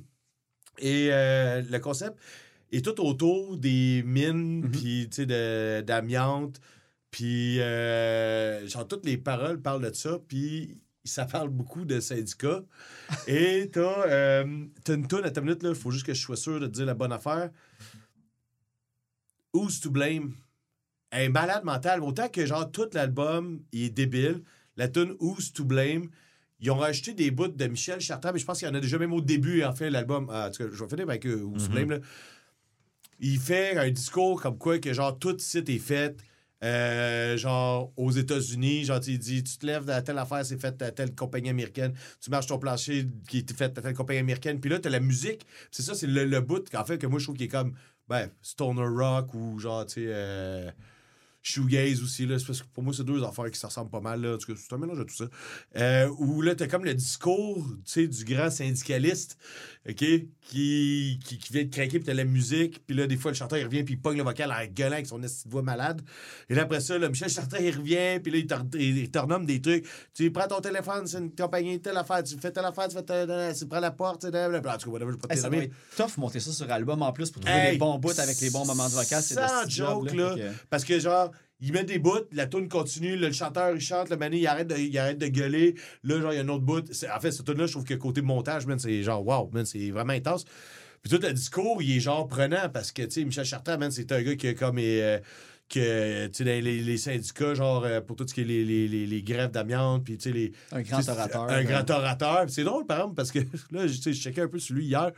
Et 0.79 1.09
le 1.11 1.79
concept 1.79 2.17
est 2.71 2.85
tout 2.85 3.01
autour 3.05 3.57
des 3.57 4.03
mines, 4.07 4.69
puis, 4.71 5.09
tu 5.11 5.17
sais, 5.23 5.27
de- 5.27 5.81
d'amiante. 5.81 6.61
Puis, 7.11 7.57
genre, 7.59 8.87
toutes 8.89 9.05
les 9.07 9.17
paroles 9.19 9.61
parlent 9.61 9.83
de 9.83 9.93
ça. 9.95 10.19
Puis, 10.29 10.77
ça 11.09 11.25
parle 11.25 11.49
beaucoup 11.49 11.85
de 11.85 12.01
syndicats. 12.01 12.63
Et 13.27 13.71
t'as 13.73 14.07
euh, 14.07 14.67
t'as 14.85 14.95
une 14.95 15.07
toune 15.07 15.25
à 15.25 15.31
ta 15.31 15.41
minute, 15.41 15.63
là. 15.63 15.75
Faut 15.75 15.91
juste 15.91 16.07
que 16.07 16.15
je 16.15 16.21
sois 16.21 16.37
sûr 16.37 16.61
de 16.61 16.67
te 16.67 16.73
dire 16.73 16.87
la 16.87 16.95
bonne 16.95 17.13
affaire. 17.13 17.51
Who's 19.53 19.81
to 19.81 19.91
blame? 19.91 20.35
Elle 21.11 21.25
est 21.25 21.29
malade 21.31 21.65
mentale. 21.65 22.03
Autant 22.03 22.29
que, 22.29 22.45
genre, 22.45 22.71
tout 22.71 22.89
l'album, 22.93 23.61
il 23.73 23.85
est 23.85 23.91
débile. 23.91 24.43
La 24.77 24.89
tune 24.89 25.17
Who's 25.21 25.53
to 25.53 25.65
blame? 25.65 26.11
Ils 26.61 26.71
ont 26.71 26.77
rajouté 26.77 27.15
des 27.15 27.31
bouts 27.31 27.49
de 27.49 27.67
Michel 27.67 28.01
Chartrand, 28.01 28.33
mais 28.33 28.39
je 28.39 28.45
pense 28.45 28.59
qu'il 28.59 28.69
y 28.69 28.71
en 28.71 28.75
a 28.75 28.81
déjà 28.81 28.99
même 28.99 29.13
au 29.13 29.21
début, 29.21 29.63
en 29.63 29.73
fait, 29.73 29.91
l'album. 29.91 30.29
Ah, 30.31 30.49
en 30.49 30.51
tout 30.51 30.65
cas, 30.65 30.71
je 30.73 30.83
vais 30.83 30.89
finir 30.89 31.09
avec 31.09 31.25
euh, 31.27 31.43
Who's 31.43 31.65
to 31.65 31.71
blame, 31.71 31.91
là. 31.91 31.99
Il 33.21 33.39
fait 33.39 33.77
un 33.77 33.91
discours 33.91 34.41
comme 34.41 34.59
quoi 34.59 34.79
que, 34.79 34.93
genre, 34.93 35.19
tout 35.19 35.37
site 35.39 35.69
est 35.69 35.79
fait. 35.79 36.17
Euh, 36.65 37.37
genre 37.37 37.93
aux 37.97 38.11
États-Unis, 38.11 38.85
genre 38.85 39.01
tu 39.01 39.17
dis 39.17 39.45
tu 39.45 39.59
te 39.59 39.67
lèves 39.67 39.89
à 39.91 40.03
telle 40.03 40.19
affaire, 40.19 40.45
c'est 40.45 40.61
fait 40.61 40.81
à 40.83 40.91
telle 40.91 41.15
compagnie 41.15 41.51
américaine, 41.51 41.95
tu 42.21 42.31
marches 42.31 42.47
ton 42.47 42.59
plancher 42.59 43.07
qui 43.29 43.39
est 43.39 43.53
fait 43.57 43.77
à 43.79 43.83
telle 43.83 43.95
compagnie 43.95 44.21
américaine, 44.21 44.61
puis 44.61 44.71
là 44.71 44.79
t'as 44.79 44.91
la 44.91 45.01
musique, 45.01 45.47
c'est 45.71 45.83
ça, 45.83 45.95
c'est 45.95 46.07
le, 46.09 46.25
le 46.25 46.41
bout 46.41 46.65
en 46.75 46.85
fait 46.85 46.99
que 46.99 47.07
moi 47.07 47.19
je 47.19 47.25
trouve 47.25 47.37
qui 47.37 47.45
est 47.45 47.49
comme 47.49 47.75
ben 48.09 48.31
stoner 48.43 48.87
rock 48.87 49.35
ou 49.35 49.59
genre 49.59 49.87
tu 49.87 49.95
sais 49.95 50.07
euh, 50.09 50.71
shoegaze 51.43 52.03
aussi 52.03 52.27
là, 52.27 52.37
parce 52.45 52.63
que 52.63 52.67
pour 52.75 52.83
moi 52.83 52.93
c'est 52.93 53.05
deux 53.05 53.23
affaires 53.23 53.51
qui 53.51 53.59
se 53.59 53.67
ressemblent 53.67 53.91
pas 53.91 54.01
mal 54.01 54.21
là, 54.21 54.35
en 54.35 54.39
tout 54.39 54.53
cas 54.53 54.61
c'est 54.61 54.75
un 54.75 54.79
mélange 54.79 54.99
de 54.99 55.05
tout 55.05 55.15
ça. 55.15 55.29
Euh, 55.77 56.09
où 56.19 56.43
là 56.43 56.55
t'as 56.55 56.67
comme 56.67 56.85
le 56.85 56.95
discours 56.95 57.65
tu 57.85 57.93
sais 57.93 58.09
du 58.09 58.25
grand 58.25 58.51
syndicaliste, 58.51 59.39
ok, 59.89 59.97
qui, 59.97 61.19
qui, 61.25 61.39
qui 61.39 61.53
vient 61.53 61.65
de 61.65 61.71
craquer 61.71 61.99
puis 61.99 62.05
t'as 62.05 62.15
la 62.15 62.25
musique, 62.25 62.85
puis 62.87 62.97
là 62.97 63.07
des 63.07 63.17
fois 63.17 63.31
le 63.31 63.37
chanteur 63.37 63.59
il 63.59 63.65
revient 63.65 63.85
puis 63.85 63.95
il 63.95 64.01
pogne 64.01 64.19
le 64.19 64.23
vocal 64.25 64.51
en 64.53 64.67
gueulant 64.73 64.93
avec 64.95 65.07
son 65.07 65.21
voix 65.47 65.63
malade. 65.63 66.03
Et 66.49 66.55
là, 66.55 66.63
après 66.63 66.81
ça, 66.81 66.99
là, 66.99 67.09
Michel 67.09 67.29
Chartrand, 67.29 67.59
il 67.61 67.75
revient, 67.77 68.21
puis 68.23 68.33
là, 68.33 68.39
il 68.39 68.47
te, 68.47 68.55
re- 68.55 68.81
il 68.81 69.11
te 69.11 69.19
renomme 69.19 69.47
des 69.47 69.61
trucs. 69.61 69.87
Tu 70.15 70.31
prends 70.31 70.47
ton 70.47 70.61
téléphone, 70.61 71.07
c'est 71.07 71.19
une 71.19 71.35
compagnie, 71.35 71.81
telle 71.81 71.97
affaire, 71.97 72.23
tu 72.23 72.37
fais 72.39 72.51
telle 72.51 72.65
affaire, 72.65 72.89
tu, 72.89 72.97
fais 72.97 73.03
telle, 73.03 73.55
tu 73.57 73.67
prends 73.67 73.81
la 73.81 73.91
porte, 73.91 74.21
tu. 74.21 74.27
En 74.27 74.31
tout 74.31 74.61
cas, 74.61 74.87
whatever, 74.91 75.13
je 75.13 75.17
pas 75.17 75.35
te 75.35 75.55
Hey, 75.55 75.71
tough 75.97 76.17
monter 76.19 76.41
ça 76.41 76.53
sur 76.53 76.71
album 76.71 77.03
en 77.03 77.13
plus 77.13 77.31
pour 77.31 77.43
trouver 77.43 77.59
Hey, 77.59 77.73
les 77.73 77.79
bons 77.79 77.99
bouts 77.99 78.19
avec 78.19 78.41
les 78.41 78.51
bons 78.51 78.65
moments 78.67 78.89
de 78.89 78.95
vocal. 78.95 79.23
C'est 79.23 79.35
sans 79.35 79.65
de 79.65 79.71
joke, 79.71 80.13
là. 80.13 80.37
Parce 80.71 80.85
que, 80.85 80.99
genre, 80.99 81.31
il 81.61 81.73
met 81.73 81.85
des 81.85 81.99
bouts, 81.99 82.27
la 82.33 82.47
tune 82.47 82.69
continue, 82.69 83.17
là, 83.17 83.29
le 83.29 83.33
chanteur, 83.33 83.75
il 83.75 83.81
chante, 83.81 84.11
le 84.11 84.17
mané, 84.17 84.39
il 84.39 84.47
arrête 84.47 84.69
de, 84.69 84.77
il 84.77 84.97
arrête 84.97 85.19
de 85.19 85.27
gueuler. 85.27 85.75
Là, 86.05 86.21
genre, 86.21 86.33
il 86.33 86.37
y 86.37 86.39
a 86.39 86.43
un 86.43 86.49
autre 86.49 86.65
bout. 86.65 86.85
En 87.15 87.21
fait, 87.21 87.33
cette 87.33 87.47
tune-là, 87.47 87.67
je 87.67 87.73
trouve 87.73 87.85
que 87.85 87.95
côté 87.95 88.23
montage, 88.23 88.67
man, 88.67 88.79
c'est 88.79 89.03
genre, 89.03 89.27
wow, 89.27 89.51
man, 89.53 89.65
c'est 89.67 89.91
vraiment 89.91 90.13
intense. 90.13 90.45
Puis 91.03 91.11
tout 91.11 91.21
le 91.25 91.33
discours, 91.33 91.83
il 91.83 91.97
est 91.97 92.01
genre 92.01 92.27
prenant 92.29 92.69
parce 92.73 92.93
que, 92.93 93.03
tu 93.03 93.11
sais, 93.11 93.25
Michel 93.25 93.45
Chartrand, 93.45 93.79
man, 93.79 93.91
c'est 93.91 94.11
un 94.13 94.23
gars 94.23 94.37
qui 94.37 94.49
a 94.49 94.55
comme. 94.55 94.79
euh, 94.79 95.19
que, 95.69 96.29
tu 96.29 96.45
sais, 96.45 96.61
les, 96.61 96.81
les 96.81 96.97
syndicats, 96.97 97.55
genre, 97.55 97.85
euh, 97.85 98.01
pour 98.01 98.17
tout 98.17 98.27
ce 98.27 98.33
qui 98.33 98.41
est 98.41 98.45
les, 98.45 98.65
les, 98.65 99.07
les, 99.07 99.23
grèves 99.23 99.51
d'amiante, 99.51 100.03
puis, 100.05 100.17
tu 100.17 100.31
sais, 100.31 100.33
les. 100.35 100.53
Un 100.73 100.83
grand 100.83 101.07
orateur. 101.07 101.43
Un 101.43 101.61
euh, 101.61 101.63
grand 101.65 101.91
orateur. 101.91 102.45
C'est 102.49 102.65
drôle, 102.65 102.87
par 102.87 102.99
exemple, 102.99 103.15
parce 103.17 103.31
que 103.31 103.41
là, 103.71 103.87
je 103.87 103.95
tu 103.95 104.03
sais, 104.03 104.13
je 104.13 104.21
checkais 104.23 104.43
un 104.43 104.49
peu 104.49 104.59
sur 104.59 104.75
lui 104.75 104.87
hier. 104.87 105.13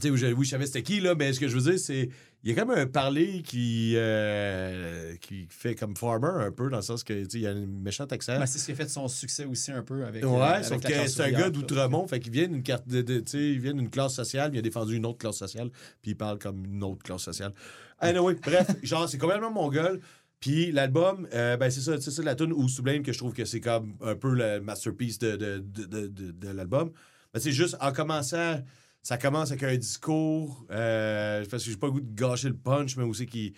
Tu 0.00 0.08
sais, 0.08 0.16
je- 0.16 0.32
oui, 0.32 0.44
je 0.44 0.50
savais 0.50 0.66
c'était 0.66 0.82
qui, 0.82 1.00
là, 1.00 1.14
mais 1.14 1.32
ce 1.32 1.40
que 1.40 1.48
je 1.48 1.56
veux 1.56 1.70
dire, 1.70 1.80
c'est. 1.80 2.10
Il 2.42 2.50
y 2.50 2.52
a 2.52 2.56
quand 2.58 2.66
même 2.66 2.78
un 2.78 2.86
parler 2.86 3.42
qui, 3.42 3.92
euh, 3.96 5.14
qui 5.20 5.46
fait 5.50 5.74
comme 5.74 5.94
farmer 5.96 6.44
un 6.46 6.50
peu, 6.50 6.70
dans 6.70 6.76
le 6.78 6.82
sens 6.82 7.04
que, 7.04 7.12
il 7.34 7.40
y 7.40 7.46
a 7.46 7.50
un 7.50 7.66
méchant 7.66 8.04
accent. 8.04 8.38
ben, 8.38 8.46
c'est 8.46 8.58
ce 8.58 8.64
qui 8.66 8.72
a 8.72 8.74
fait 8.74 8.88
son 8.88 9.08
succès 9.08 9.44
aussi 9.44 9.70
un 9.72 9.82
peu 9.82 10.04
avec. 10.06 10.22
euh, 10.24 10.26
Ouais, 10.26 10.42
avec 10.42 10.64
sauf 10.64 10.80
que 10.82 11.06
c'est 11.08 11.22
un 11.22 11.30
gars 11.32 11.50
d'Outremont, 11.50 12.06
fait 12.06 12.18
qu'il 12.20 12.32
vient 12.32 12.48
d'une 12.48 12.62
carte 12.62 12.88
de, 12.88 13.02
de- 13.02 13.22
il 13.38 13.60
vient 13.60 13.74
d'une 13.74 13.90
classe 13.90 14.14
sociale, 14.14 14.50
il 14.54 14.58
a 14.58 14.62
défendu 14.62 14.96
une 14.96 15.04
autre 15.06 15.18
classe 15.18 15.36
sociale, 15.36 15.70
puis 16.00 16.12
il 16.12 16.16
parle 16.16 16.38
comme 16.38 16.64
une 16.64 16.82
autre 16.82 17.02
classe 17.02 17.22
sociale. 17.22 17.52
Anyway, 17.98 18.34
bref, 18.42 18.68
genre, 18.82 19.08
c'est 19.08 19.18
complètement 19.18 19.50
mon 19.50 19.68
gueule. 19.68 20.00
Puis 20.40 20.72
l'album, 20.72 21.28
euh, 21.34 21.58
ben 21.58 21.70
c'est 21.70 21.82
ça, 21.82 22.00
c'est 22.00 22.10
ça 22.10 22.22
la 22.22 22.34
tune 22.34 22.54
ou 22.54 22.66
Sublime 22.66 23.02
que 23.02 23.12
je 23.12 23.18
trouve 23.18 23.34
que 23.34 23.44
c'est 23.44 23.60
comme 23.60 23.96
un 24.00 24.14
peu 24.14 24.32
le 24.34 24.60
masterpiece 24.62 25.18
de, 25.18 25.36
de, 25.36 25.58
de, 25.58 25.84
de, 25.84 26.06
de- 26.06 26.30
de 26.30 26.48
l'album. 26.48 26.90
Ben, 27.34 27.40
c'est 27.40 27.52
juste 27.52 27.76
en 27.82 27.92
commençant, 27.92 28.58
ça 29.02 29.16
commence 29.18 29.50
avec 29.50 29.62
un 29.62 29.76
discours, 29.76 30.66
euh, 30.70 31.44
parce 31.50 31.64
que 31.64 31.70
j'ai 31.70 31.76
pas 31.76 31.86
le 31.86 31.92
goût 31.94 32.00
de 32.00 32.14
gâcher 32.14 32.48
le 32.48 32.56
punch, 32.56 32.96
mais 32.96 33.04
aussi 33.04 33.26
qui. 33.26 33.54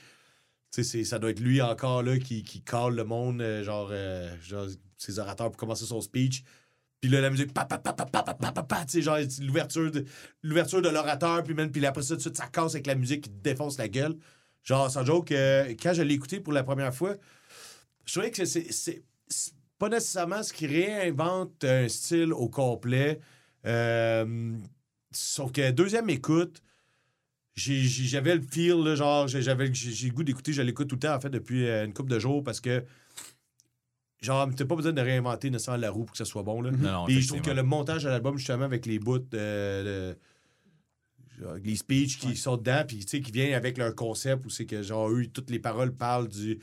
Tu 0.73 0.85
sais, 0.85 1.05
ça 1.05 1.19
doit 1.19 1.31
être 1.31 1.41
lui 1.41 1.61
encore 1.61 2.03
là 2.03 2.19
qui, 2.19 2.43
qui 2.43 2.63
cale 2.63 2.95
le 2.95 3.05
monde, 3.05 3.43
euh, 3.43 3.63
genre, 3.63 3.91
euh, 3.93 4.35
genre 4.41 4.67
ses 4.97 5.19
orateurs 5.19 5.51
pour 5.51 5.59
commencer 5.59 5.85
son 5.85 6.01
speech. 6.01 6.45
Puis 7.03 7.11
là, 7.11 7.21
la 7.21 7.31
musique, 7.31 7.53
pa, 7.53 7.65
pa, 7.65 7.79
pa, 7.79 7.93
pa, 7.93 8.07
pa, 8.07 8.23
pa, 8.23 8.35
pa, 8.35 8.63
pa, 8.63 8.85
tu 8.85 8.93
sais, 8.93 9.03
genre, 9.03 9.19
l'ouverture 9.41 9.91
de, 9.91 10.05
l'ouverture 10.43 10.81
de 10.81 10.89
l'orateur, 10.89 11.43
puis 11.43 11.53
même, 11.53 11.71
puis 11.71 11.85
après 11.85 12.03
ça, 12.03 12.17
tout 12.17 12.33
ça 12.33 12.47
casse 12.47 12.75
avec 12.75 12.87
la 12.87 12.95
musique 12.95 13.25
qui 13.25 13.31
te 13.31 13.43
défonce 13.43 13.77
la 13.77 13.89
gueule. 13.89 14.17
Genre, 14.63 14.91
sans 14.91 15.05
joke, 15.05 15.33
euh, 15.33 15.75
quand 15.83 15.93
je 15.93 16.03
l'ai 16.03 16.15
écouté 16.15 16.39
pour 16.41 16.53
la 16.53 16.63
première 16.63 16.95
fois, 16.95 17.17
je 18.05 18.13
trouvais 18.13 18.31
que 18.31 18.45
c'est, 18.45 18.73
c'est, 18.73 19.03
c'est 19.27 19.53
pas 19.79 19.89
nécessairement 19.89 20.45
ce 20.45 20.53
qui 20.53 20.69
réinvente 20.69 21.65
un 21.65 21.89
style 21.89 22.33
au 22.33 22.49
complet. 22.49 23.19
Euh, 23.67 24.57
sauf 25.13 25.53
que 25.53 25.71
deuxième 25.71 26.09
écoute, 26.11 26.63
j'avais 27.55 28.37
le 28.37 28.43
feel, 28.43 28.83
là, 28.83 28.95
genre, 28.95 29.29
j'ai- 29.29 29.43
j'avais 29.43 29.73
j'ai 29.75 29.93
j'ai 29.93 30.09
le 30.09 30.15
goût 30.15 30.25
d'écouter, 30.25 30.53
je 30.53 30.63
l'écoute 30.63 30.89
tout 30.89 30.97
le 30.97 31.01
temps, 31.01 31.15
en 31.15 31.21
fait, 31.21 31.31
depuis 31.31 31.67
euh, 31.67 31.85
une 31.85 31.93
couple 31.93 32.11
de 32.11 32.19
jours, 32.19 32.43
parce 32.43 32.61
que, 32.61 32.83
genre, 34.21 34.49
t'as 34.57 34.65
pas 34.65 34.77
besoin 34.77 34.93
de 34.93 35.01
réinventer 35.03 35.51
nécessairement 35.51 35.81
la 35.81 35.91
roue 35.91 36.05
pour 36.05 36.13
que 36.13 36.19
ça 36.19 36.25
soit 36.25 36.43
bon, 36.43 36.63
là. 36.63 36.71
Non, 36.71 36.79
non, 36.93 37.05
Puis 37.05 37.17
je 37.23 37.29
trouve 37.29 37.41
que 37.43 37.51
le 37.57 37.63
montage 37.63 38.05
de 38.05 38.09
l'album, 38.09 38.39
justement, 38.39 38.65
avec 38.65 38.87
les 38.87 38.99
bouts, 38.99 39.19
euh, 39.35 40.15
genre, 41.39 41.55
les 41.63 41.77
speeches 41.77 42.19
qui 42.19 42.37
sont 42.37 42.57
dedans, 42.57 42.85
puis 42.87 42.99
tu 43.01 43.09
sais, 43.09 43.21
qui 43.21 43.33
viennent 43.33 43.55
avec 43.55 43.77
leur 43.77 43.95
concept, 43.95 44.47
où 44.47 44.51
c'est 44.51 44.65
que, 44.67 44.83
genre, 44.83 45.11
eux, 45.11 45.27
toutes 45.27 45.51
les 45.51 45.59
paroles 45.59 45.93
parlent 45.95 46.29
du, 46.29 46.59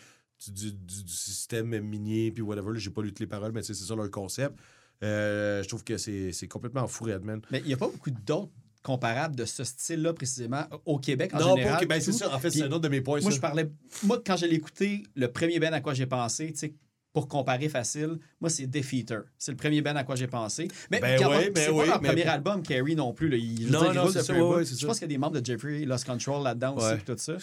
du, 0.47 0.71
du- 0.73 1.07
système 1.07 1.79
minier, 1.81 2.31
puis 2.31 2.41
whatever. 2.41 2.71
J'ai 2.79 2.89
pas 2.89 3.01
lu 3.03 3.09
toutes 3.09 3.19
les 3.19 3.27
paroles, 3.27 3.51
mais 3.51 3.61
c'est 3.61 3.73
ça 3.75 3.95
leur 3.95 4.09
concept. 4.09 4.57
Euh, 5.03 5.63
je 5.63 5.67
trouve 5.67 5.83
que 5.83 5.97
c'est 5.97 6.47
complètement 6.49 6.87
fou, 6.87 7.05
Redman. 7.05 7.41
Mais 7.51 7.59
il 7.59 7.67
n'y 7.67 7.73
a 7.73 7.77
pas 7.77 7.87
beaucoup 7.87 8.11
d'autres 8.11 8.51
comparables 8.83 9.35
de 9.35 9.45
ce 9.45 9.63
style-là, 9.63 10.13
précisément, 10.13 10.63
au 10.85 10.99
Québec 10.99 11.31
en 11.33 11.39
Non, 11.39 11.55
général. 11.55 11.77
pas, 11.77 11.83
ok, 11.83 11.87
ben, 11.89 12.01
c'est 12.01 12.11
ça. 12.13 12.33
En 12.33 12.39
fait, 12.39 12.49
c'est 12.49 12.63
un 12.63 12.71
autre 12.71 12.79
de 12.79 12.87
mes 12.89 13.01
points. 13.01 13.19
Moi, 13.21 13.31
ça. 13.31 13.35
je 13.35 13.41
parlais. 13.41 13.69
Moi, 14.03 14.21
quand 14.25 14.37
je 14.37 14.45
l'ai 14.45 14.55
écouté, 14.55 15.03
le 15.15 15.29
premier 15.31 15.59
band 15.59 15.73
à 15.73 15.81
quoi 15.81 15.93
j'ai 15.93 16.05
pensé, 16.05 16.51
tu 16.53 16.59
sais, 16.59 16.73
pour 17.11 17.27
comparer 17.27 17.69
facile, 17.69 18.19
moi, 18.39 18.49
c'est 18.49 18.67
Defeater. 18.67 19.23
C'est 19.37 19.51
le 19.51 19.57
premier 19.57 19.81
band 19.81 19.95
à 19.95 20.03
quoi 20.03 20.15
j'ai 20.15 20.27
pensé. 20.27 20.67
Mais 20.91 20.99
Ben 20.99 21.27
ouais, 21.27 21.43
c'est 21.45 21.49
ben 21.51 21.75
pas 21.75 21.85
leur 21.85 22.01
mais 22.01 22.07
premier 22.09 22.25
album, 22.25 22.61
Carrie 22.61 22.95
non 22.95 23.13
plus. 23.13 23.29
Là. 23.29 23.37
Il, 23.37 23.69
Non, 23.71 23.81
dire, 23.81 23.91
il 23.91 23.95
non, 23.95 24.07
ça, 24.11 24.33
ouais, 24.33 24.41
ouais, 24.41 24.65
c'est 24.65 24.79
Je 24.79 24.85
pense 24.85 24.99
qu'il 24.99 25.07
y 25.07 25.11
a 25.11 25.15
des 25.15 25.17
membres 25.17 25.39
de 25.39 25.45
Jeffrey 25.45 25.85
Lost 25.85 26.05
Control 26.05 26.43
là-dedans 26.43 26.75
aussi, 26.77 27.03
tout 27.05 27.15
ça. 27.17 27.33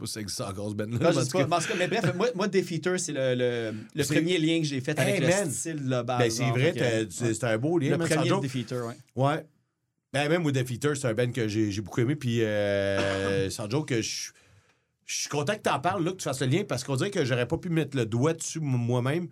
Pas 0.00 0.06
si 0.06 0.12
ça 0.14 0.20
existe 0.20 0.40
encore, 0.40 0.70
ce 0.70 0.74
band-là. 0.74 0.98
Non, 0.98 1.12
je 1.12 1.18
en 1.18 1.24
sais 1.24 1.30
pas. 1.30 1.46
Mais, 1.46 1.54
en 1.56 1.58
tout 1.60 1.68
cas, 1.68 1.74
mais 1.78 1.86
bref, 1.88 2.14
moi, 2.16 2.28
moi 2.34 2.48
Defeater, 2.48 2.98
c'est 2.98 3.12
le, 3.12 3.72
le, 3.94 4.04
premier 4.04 4.38
lien 4.38 4.58
que 4.60 4.66
j'ai 4.66 4.80
fait 4.80 4.98
avec 4.98 5.16
Hey, 5.16 5.20
le 5.20 5.28
man! 5.28 5.50
style 5.50 5.76
global. 5.76 6.18
Ben, 6.18 6.30
c'est 6.30 6.48
vrai, 6.50 6.72
ouais. 6.72 7.08
c'est 7.10 7.44
un 7.44 7.58
beau 7.58 7.78
lien, 7.78 7.90
Le 7.90 7.98
premier. 7.98 8.30
Defeater, 8.40 8.86
ouais. 8.86 8.94
Ouais. 9.14 9.46
Ben, 10.12 10.28
même 10.28 10.44
with 10.44 10.54
Defeater, 10.54 10.96
c'est 10.96 11.06
un 11.06 11.14
band 11.14 11.30
que 11.30 11.46
j'ai 11.46 11.80
beaucoup 11.82 12.00
aimé. 12.00 12.16
Puis, 12.16 12.42
euh, 12.42 13.48
sans 13.50 13.68
joke, 13.70 13.88
que 13.88 14.02
je 14.02 14.30
je 15.06 15.18
suis 15.22 15.28
content 15.28 15.54
que 15.56 15.62
t'en 15.62 15.80
parles, 15.80 16.04
là, 16.04 16.12
que 16.12 16.18
tu 16.18 16.22
fasses 16.22 16.40
le 16.40 16.46
lien, 16.46 16.62
parce 16.62 16.84
qu'on 16.84 16.94
dirait 16.94 17.10
que 17.10 17.24
j'aurais 17.24 17.46
pas 17.48 17.58
pu 17.58 17.68
mettre 17.68 17.96
le 17.96 18.06
doigt 18.06 18.32
dessus 18.32 18.60
moi-même. 18.60 19.28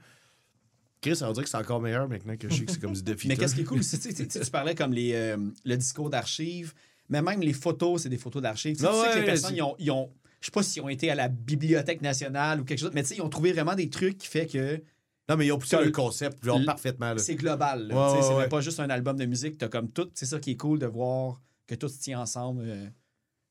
Chris, 1.01 1.21
on 1.23 1.31
dirait 1.31 1.45
que 1.45 1.51
c'est 1.51 1.57
encore 1.57 1.81
meilleur 1.81 2.09
maintenant 2.09 2.37
que 2.37 2.49
je 2.49 2.55
sais 2.57 2.65
que 2.65 2.73
c'est 2.73 2.81
comme 2.81 2.93
du 2.95 3.03
Defeater. 3.03 3.29
Mais 3.29 3.37
qu'est-ce 3.37 3.55
qui 3.55 3.61
est 3.61 3.65
cool, 3.65 3.85
c'est 3.85 3.99
tu 4.01 4.13
tu 4.27 4.41
tu 4.41 4.51
parlais 4.51 4.75
comme 4.75 4.93
les, 4.93 5.13
euh, 5.15 5.37
le 5.65 5.77
discours 5.77 6.11
d'archives, 6.11 6.75
mais 7.09 7.23
même 7.23 7.41
les 7.41 7.53
photos, 7.53 8.03
c'est 8.03 8.09
des 8.09 8.19
photos 8.19 8.43
d'archives. 8.43 8.75
Tu 8.77 8.83
sais, 8.83 8.89
Ah 8.91 8.93
tu 8.93 8.99
sais 8.99 9.07
que 9.07 9.15
ouais, 9.15 9.21
les 9.21 9.27
personnes, 9.27 9.51
c'est- 9.51 9.57
ils 9.57 9.63
ont, 9.63 9.77
ils 9.79 9.91
ont- 9.93 10.11
je 10.41 10.47
sais 10.47 10.53
pas 10.53 10.63
s'ils 10.63 10.83
ont 10.83 10.89
été 10.89 11.11
à 11.11 11.15
la 11.15 11.29
Bibliothèque 11.29 12.03
nationale 12.03 12.61
ou 12.61 12.65
quelque 12.65 12.79
chose, 12.79 12.93
mais 12.95 13.03
tu 13.03 13.09
sais, 13.09 13.17
ils 13.17 13.23
ont 13.23 13.29
trouvé 13.29 13.53
vraiment 13.53 13.75
des 13.75 13.89
trucs 13.91 14.19
qui 14.19 14.29
fait 14.29 14.47
que 14.47 14.83
Non, 15.29 15.37
mais 15.37 15.47
ils 15.47 15.53
ont 15.53 15.59
poussé 15.59 15.77
le 15.83 15.91
concept 15.91 16.45
genre, 16.45 16.65
parfaitement. 16.65 17.13
C'est 17.19 17.35
global. 17.35 17.89
Ouais, 17.93 17.97
ouais, 17.97 18.23
c'est 18.23 18.35
ouais. 18.35 18.49
pas 18.49 18.61
juste 18.61 18.81
un 18.81 18.89
album 18.91 19.17
de 19.17 19.27
musique. 19.27 19.59
T'as 19.59 19.69
comme 19.69 19.91
tout. 19.91 20.09
C'est 20.15 20.27
ça 20.27 20.39
qui 20.39 20.53
est 20.53 20.57
cool 20.57 20.79
de 20.79 20.87
voir 20.87 21.41
que 21.67 21.75
tout 21.75 21.89
se 21.89 21.99
tient 21.99 22.21
ensemble. 22.21 22.63
euh, 22.65 22.87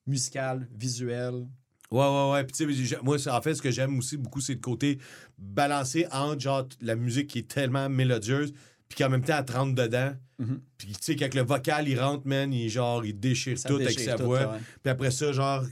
musical, 0.07 0.67
visuel. 0.73 1.45
Ouais, 1.91 1.99
ouais, 1.99 2.31
ouais. 2.31 2.43
Puis, 2.43 2.53
tu 2.67 2.85
sais, 2.87 2.97
moi, 3.03 3.17
en 3.27 3.41
fait, 3.41 3.55
ce 3.55 3.61
que 3.61 3.71
j'aime 3.71 3.97
aussi 3.97 4.17
beaucoup, 4.17 4.41
c'est 4.41 4.53
le 4.53 4.59
côté 4.59 4.97
balancé 5.37 6.07
entre 6.11 6.39
genre 6.41 6.67
la 6.81 6.95
musique 6.95 7.27
qui 7.27 7.39
est 7.39 7.47
tellement 7.47 7.89
mélodieuse, 7.89 8.53
puis 8.89 8.97
qu'en 8.97 9.09
même 9.09 9.21
temps, 9.23 9.37
elle 9.37 9.45
te 9.45 9.53
rentre 9.53 9.75
dedans. 9.75 10.13
Mhm. 10.39 10.61
Puis, 10.77 10.87
tu 10.87 10.97
sais, 11.01 11.15
quand 11.15 11.33
le 11.33 11.41
vocal, 11.43 11.87
il 11.87 11.99
rentre, 11.99 12.27
man, 12.27 12.51
il, 12.53 12.69
genre, 12.69 13.05
il 13.05 13.17
déchire 13.19 13.57
Ça 13.57 13.69
tout 13.69 13.75
avec 13.75 13.99
sa 13.99 14.15
tout, 14.15 14.23
voix. 14.25 14.57
Puis 14.83 14.89
après 14.91 15.11
ça, 15.11 15.31
genre, 15.31 15.63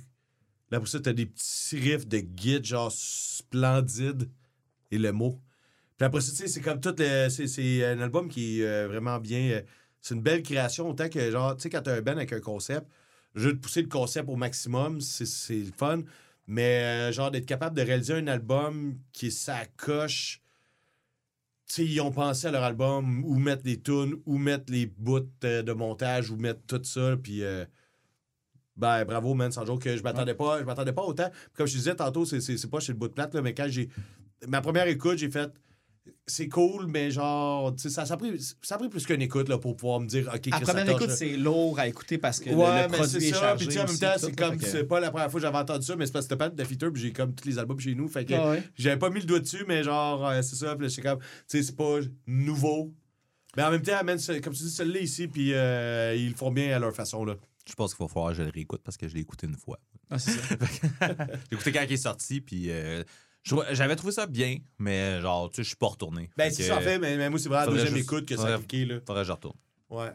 là, 0.71 0.77
après 0.77 0.89
ça, 0.89 0.99
t'as 0.99 1.13
des 1.13 1.25
petits 1.25 1.79
riffs 1.79 2.07
de 2.07 2.19
guide, 2.19 2.65
genre, 2.65 2.91
splendides, 2.91 4.29
et 4.91 4.97
le 4.97 5.11
mot. 5.11 5.39
Puis 5.97 6.05
après 6.05 6.21
ça, 6.21 6.31
tu 6.31 6.37
sais, 6.37 6.47
c'est 6.47 6.61
comme 6.61 6.81
tout 6.81 6.95
le. 6.97 7.29
C'est, 7.29 7.85
un 7.85 7.99
album 7.99 8.27
qui 8.29 8.61
est 8.61 8.65
euh, 8.65 8.87
vraiment 8.87 9.19
bien. 9.19 9.51
euh, 9.51 9.61
c'est 10.01 10.13
une 10.15 10.21
belle 10.21 10.43
création, 10.43 10.89
autant 10.89 11.09
que, 11.09 11.31
genre, 11.31 11.55
tu 11.55 11.63
sais, 11.63 11.69
quand 11.69 11.81
t'as 11.81 11.95
un 11.95 12.01
band 12.01 12.13
avec 12.13 12.33
un 12.33 12.39
concept, 12.39 12.87
juste 13.33 13.55
de 13.55 13.59
pousser 13.59 13.81
le 13.81 13.87
concept 13.87 14.29
au 14.29 14.35
maximum, 14.35 15.01
c'est, 15.01 15.55
le 15.55 15.71
fun. 15.75 16.01
Mais, 16.47 17.09
euh, 17.09 17.11
genre, 17.11 17.31
d'être 17.31 17.45
capable 17.45 17.75
de 17.75 17.81
réaliser 17.81 18.13
un 18.13 18.27
album 18.27 18.99
qui 19.13 19.27
est 19.27 19.31
sa 19.31 19.65
coche. 19.77 20.41
Tu 21.67 21.73
sais, 21.75 21.85
ils 21.85 22.01
ont 22.01 22.11
pensé 22.11 22.47
à 22.47 22.51
leur 22.51 22.63
album, 22.63 23.23
où 23.25 23.35
mettre 23.35 23.63
les 23.65 23.81
tunes, 23.81 24.15
où 24.25 24.37
mettre 24.37 24.71
les 24.71 24.85
bouts 24.85 25.27
de 25.41 25.73
montage, 25.73 26.29
où 26.29 26.37
mettre 26.37 26.61
tout 26.67 26.83
ça, 26.83 27.15
puis. 27.17 27.43
Ben, 28.76 29.06
bravo, 29.06 29.34
man, 29.34 29.52
sans 29.52 29.65
joke, 29.65 29.81
que 29.84 29.95
je 29.95 30.03
m'attendais 30.03 30.34
pas, 30.35 30.60
je 30.60 30.65
m'attendais 30.65 30.93
pas 30.93 31.03
autant. 31.03 31.30
Comme 31.53 31.68
je 31.68 31.73
te 31.73 31.77
disais 31.77 31.95
tantôt, 31.95 32.26
c'est, 32.26 32.41
c'est, 32.41 32.57
c'est 32.57 32.69
pas 32.69 32.80
chez 32.80 32.91
le 32.93 32.97
bout 32.97 33.07
de 33.07 33.14
plate, 33.14 33.34
là, 33.34 33.41
mais 33.41 33.53
quand 33.53 33.68
j'ai. 33.69 33.89
Ma 34.47 34.61
première 34.61 34.88
écoute, 34.88 35.18
j'ai 35.18 35.30
fait. 35.31 35.49
C'est 36.27 36.49
cool, 36.49 36.85
mais 36.88 37.10
genre, 37.10 37.73
ça, 37.77 38.06
ça, 38.06 38.14
a 38.14 38.18
pris, 38.18 38.39
ça 38.61 38.76
a 38.76 38.77
pris 38.77 38.89
plus 38.89 39.06
qu'une 39.07 39.22
écoute 39.23 39.47
là, 39.49 39.57
pour 39.57 39.76
pouvoir 39.76 39.99
me 39.99 40.06
dire, 40.07 40.30
OK, 40.34 40.49
ça 40.52 40.60
première 40.60 40.88
écoute, 40.89 41.10
c'est 41.10 41.35
lourd 41.38 41.80
à 41.80 41.88
écouter 41.88 42.18
parce 42.19 42.39
que 42.39 42.49
Ouais, 42.52 42.84
le, 42.84 42.89
mais 42.89 42.97
produit 42.97 43.10
c'est 43.22 43.27
est 43.27 43.31
ça. 43.34 43.39
chargé. 43.39 43.65
Puis, 43.65 43.68
tu 43.68 43.73
sais, 43.73 43.80
en 43.80 43.88
même 43.88 43.97
temps, 43.97 44.14
c'est 44.19 44.35
comme, 44.35 44.60
c'est 44.60 44.84
pas 44.84 44.99
la 44.99 45.10
première 45.10 45.31
fois 45.31 45.39
que 45.39 45.45
j'avais 45.45 45.57
entendu 45.57 45.84
ça, 45.85 45.95
mais 45.95 46.06
c'est 46.06 46.11
parce 46.11 46.26
que 46.27 46.34
c'était 46.34 46.38
pas 46.38 46.49
de 46.49 46.64
Fitter, 46.64 46.91
puis 46.91 47.02
j'ai 47.02 47.11
comme 47.11 47.34
tous 47.34 47.47
les 47.47 47.57
albums 47.57 47.80
chez 47.80 47.95
nous. 47.95 48.07
Fait 48.07 48.23
que 48.26 48.34
Ah 48.35 48.52
ouais. 48.52 48.64
j'avais 48.76 48.97
pas 48.97 49.10
mis 49.10 49.19
le 49.22 49.26
doigt 49.26 49.39
dessus, 49.39 49.65
mais 49.68 49.84
genre, 49.84 50.27
euh, 50.27 50.41
c'est 50.43 50.56
ça. 50.56 50.76
Puis 50.76 50.85
là, 50.85 50.89
j'étais 50.89 51.07
comme, 51.10 51.19
tu 51.19 51.26
sais, 51.47 51.64
c'est 51.64 51.76
pas 51.76 51.97
nouveau. 52.27 52.93
Mais 53.57 53.64
en 53.64 53.72
même 53.72 53.81
temps, 53.81 53.99
c'est- 54.19 54.41
comme 54.41 54.53
tu 54.53 54.64
dis, 54.64 54.69
celle-là 54.72 54.99
ici, 54.99 55.27
puis 55.27 55.53
euh, 55.53 56.14
ils 56.15 56.30
le 56.30 56.35
font 56.35 56.52
bien 56.52 56.76
à 56.76 56.80
leur 56.80 56.93
façon, 56.93 57.26
là. 57.26 57.35
Je 57.67 57.73
pense 57.73 57.95
qu'il 57.95 58.05
va 58.05 58.07
falloir 58.07 58.31
que 58.31 58.37
je 58.37 58.43
le 58.43 58.49
réécoute 58.49 58.81
parce 58.83 58.95
que 58.97 59.07
je 59.07 59.13
l'ai 59.15 59.21
écouté 59.21 59.47
une 59.47 59.57
fois. 59.57 59.79
Ah, 60.09 60.19
c'est 60.19 60.31
ça. 60.31 60.55
J'ai 61.49 61.53
écouté 61.55 61.71
quand 61.71 61.81
il 61.81 61.93
est 61.93 61.97
sorti, 61.97 62.41
puis 62.41 62.69
euh, 62.69 63.03
j'avais 63.71 63.95
trouvé 63.95 64.13
ça 64.13 64.27
bien, 64.27 64.57
mais 64.77 65.19
genre, 65.21 65.49
tu 65.49 65.57
sais, 65.57 65.63
je 65.63 65.67
suis 65.69 65.75
pas 65.77 65.87
retourné. 65.87 66.29
Ben, 66.37 66.49
que, 66.49 66.61
ça, 66.63 66.77
en 66.77 66.81
fait, 66.81 66.99
mais, 66.99 67.17
mais 67.17 67.29
moi, 67.29 67.39
c'est 67.39 67.49
vraiment 67.49 67.65
la 67.65 67.71
deuxième 67.71 67.95
juste- 67.95 68.05
écoute 68.05 68.27
que 68.27 68.37
ça 68.37 68.53
a 68.53 68.57
cliqué, 68.57 68.85
là. 68.85 68.99
Faudrait 69.05 69.23
que 69.23 69.27
je 69.27 69.31
retourne. 69.31 69.57
Ouais. 69.89 70.11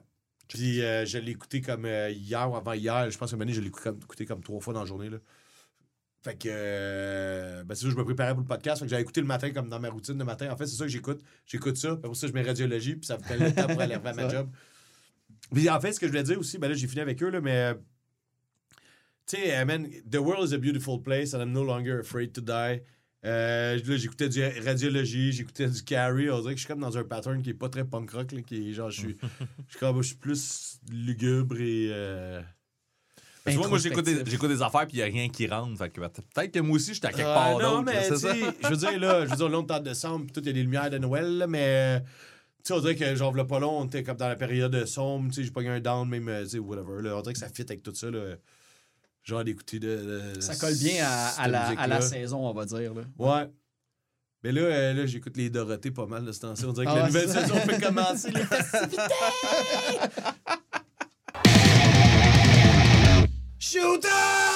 Puis 0.48 0.82
euh, 0.82 1.06
je 1.06 1.18
l'ai 1.18 1.30
écouté 1.30 1.60
comme 1.60 1.84
euh, 1.84 2.10
hier 2.10 2.50
ou 2.50 2.56
avant 2.56 2.72
hier. 2.72 3.08
Je 3.10 3.16
pense 3.16 3.30
que 3.30 3.40
année, 3.40 3.52
je 3.52 3.60
l'ai 3.60 3.68
écouté 3.68 3.84
comme, 3.84 3.98
écouté 4.02 4.26
comme 4.26 4.42
trois 4.42 4.60
fois 4.60 4.74
dans 4.74 4.80
la 4.80 4.86
journée. 4.86 5.08
Là. 5.08 5.18
Fait 6.22 6.36
que, 6.36 6.48
euh, 6.50 7.62
ben 7.64 7.74
c'est 7.74 7.84
ça, 7.84 7.90
je 7.90 7.96
me 7.96 8.04
préparais 8.04 8.32
pour 8.32 8.42
le 8.42 8.48
podcast. 8.48 8.80
Fait 8.80 8.86
que 8.86 8.90
j'avais 8.90 9.02
écouté 9.02 9.20
le 9.20 9.28
matin 9.28 9.50
comme 9.52 9.68
dans 9.68 9.78
ma 9.78 9.88
routine 9.88 10.18
de 10.18 10.24
matin. 10.24 10.50
En 10.50 10.56
fait, 10.56 10.66
c'est 10.66 10.76
ça 10.76 10.84
que 10.84 10.90
j'écoute. 10.90 11.20
J'écoute 11.46 11.76
ça. 11.76 11.94
Puis 11.94 12.02
Pour 12.02 12.16
ça, 12.16 12.26
je 12.26 12.32
mets 12.32 12.42
radiologie. 12.42 12.96
Puis 12.96 13.06
ça 13.06 13.16
me 13.16 13.22
fait 13.22 13.38
le 13.38 13.54
temps 13.54 13.68
pour 13.68 13.80
aller 13.80 13.98
faire 13.98 14.14
ma 14.14 14.28
job. 14.30 14.50
Puis 15.52 15.68
en 15.70 15.80
fait, 15.80 15.92
ce 15.92 16.00
que 16.00 16.06
je 16.06 16.12
voulais 16.12 16.22
dire 16.22 16.38
aussi, 16.38 16.58
ben 16.58 16.68
là, 16.68 16.74
j'ai 16.74 16.86
fini 16.86 17.00
avec 17.00 17.22
eux, 17.22 17.30
là, 17.30 17.40
mais. 17.40 17.56
euh, 17.56 17.74
Tu 19.26 19.36
sais, 19.36 19.56
euh, 19.56 19.78
The 20.10 20.16
world 20.16 20.48
is 20.50 20.54
a 20.54 20.58
beautiful 20.58 21.00
place 21.02 21.34
and 21.34 21.40
I'm 21.40 21.52
no 21.52 21.64
longer 21.64 21.98
afraid 22.00 22.32
to 22.32 22.40
die. 22.40 22.80
Euh, 23.26 23.78
là, 23.84 23.96
j'écoutais 23.96 24.28
du 24.30 24.42
radiologie, 24.64 25.30
j'écoutais 25.32 25.68
du 25.68 25.82
carry. 25.84 26.30
On 26.30 26.40
dirait 26.40 26.54
que 26.54 26.58
je 26.60 26.64
suis 26.64 26.72
comme 26.72 26.80
dans 26.80 26.96
un 26.96 27.04
pattern 27.04 27.42
qui 27.42 27.50
est 27.50 27.54
pas 27.54 27.68
très 27.68 27.84
punk 27.84 28.10
rock, 28.12 28.32
là, 28.32 28.40
qui 28.42 28.70
est 28.70 28.72
genre, 28.72 28.90
je 28.90 29.00
suis, 29.00 29.16
je 29.68 29.70
suis 29.72 29.78
comme, 29.78 30.00
je 30.02 30.06
suis 30.08 30.16
plus 30.16 30.78
lugubre 30.90 31.56
et. 31.60 31.88
euh, 31.92 32.40
Tu 33.46 33.52
vois, 33.52 33.68
moi, 33.68 33.78
j'écoute 33.78 34.04
des, 34.06 34.22
des 34.24 34.62
affaires, 34.62 34.86
puis 34.86 34.96
il 34.96 34.96
n'y 34.96 35.02
a 35.02 35.06
rien 35.06 35.28
qui 35.28 35.46
rentre. 35.46 35.76
Fait 35.76 35.90
que 35.90 36.00
peut-être 36.00 36.50
que 36.52 36.60
moi 36.60 36.76
aussi, 36.76 36.94
j'étais 36.94 37.08
à 37.08 37.12
quelque 37.12 37.26
Euh, 37.28 37.34
part 37.34 37.58
non, 37.58 37.82
d'autre. 37.82 37.92
mais 37.92 38.08
tu 38.08 38.16
sais, 38.16 38.40
je 38.62 38.68
veux 38.68 38.76
dire, 38.76 38.98
là, 38.98 39.26
je 39.26 39.30
veux 39.30 39.36
dire, 39.36 39.46
on 39.52 39.66
est 39.66 39.70
en 39.72 39.80
décembre, 39.80 40.24
puis 40.24 40.32
tout, 40.32 40.40
il 40.40 40.46
y 40.46 40.50
a 40.50 40.52
des 40.54 40.62
lumières 40.62 40.88
de 40.90 40.98
Noël, 40.98 41.38
là, 41.38 41.46
mais. 41.46 42.02
Tu 42.62 42.68
sais, 42.68 42.72
on 42.74 42.80
dirait 42.80 42.94
que, 42.96 43.14
genre, 43.14 43.32
v'là 43.32 43.44
pas 43.44 43.58
long, 43.58 43.80
on 43.80 43.84
était 43.86 44.02
comme 44.02 44.16
dans 44.16 44.28
la 44.28 44.36
période 44.36 44.84
sombre, 44.86 45.28
tu 45.28 45.36
sais, 45.36 45.44
j'ai 45.44 45.50
pas 45.50 45.62
eu 45.62 45.68
un 45.68 45.80
down, 45.80 46.08
même, 46.08 46.28
euh, 46.28 46.42
tu 46.44 46.50
sais, 46.50 46.58
whatever, 46.58 47.02
là. 47.02 47.16
On 47.16 47.20
dirait 47.22 47.32
que 47.32 47.38
ça 47.38 47.48
fit 47.48 47.62
avec 47.62 47.82
tout 47.82 47.94
ça, 47.94 48.10
là. 48.10 48.36
Genre, 49.24 49.44
d'écouter 49.44 49.78
de, 49.78 50.32
de- 50.34 50.40
Ça 50.40 50.56
colle 50.56 50.76
bien 50.78 51.04
à, 51.06 51.46
la, 51.48 51.66
à 51.68 51.86
la 51.86 51.98
musique-là. 51.98 52.00
saison, 52.00 52.46
on 52.48 52.52
va 52.52 52.64
dire. 52.64 52.94
Là. 52.94 53.02
Ouais. 53.18 53.50
Mais 54.42 54.52
là, 54.52 54.62
euh, 54.62 54.94
là 54.94 55.04
j'écoute 55.06 55.36
les 55.36 55.50
Dorothées 55.50 55.90
pas 55.90 56.06
mal 56.06 56.24
de 56.24 56.32
ce 56.32 56.40
temps-ci. 56.40 56.64
On 56.64 56.72
dirait 56.72 56.86
que 56.86 56.90
Ah 56.90 56.96
la 57.00 57.06
nouvelle 57.08 57.28
saison 57.28 57.54
peut 57.66 57.78
commencer. 57.78 58.30
les 58.30 58.40
festivités! 58.44 59.02
Shooter! 63.58 64.49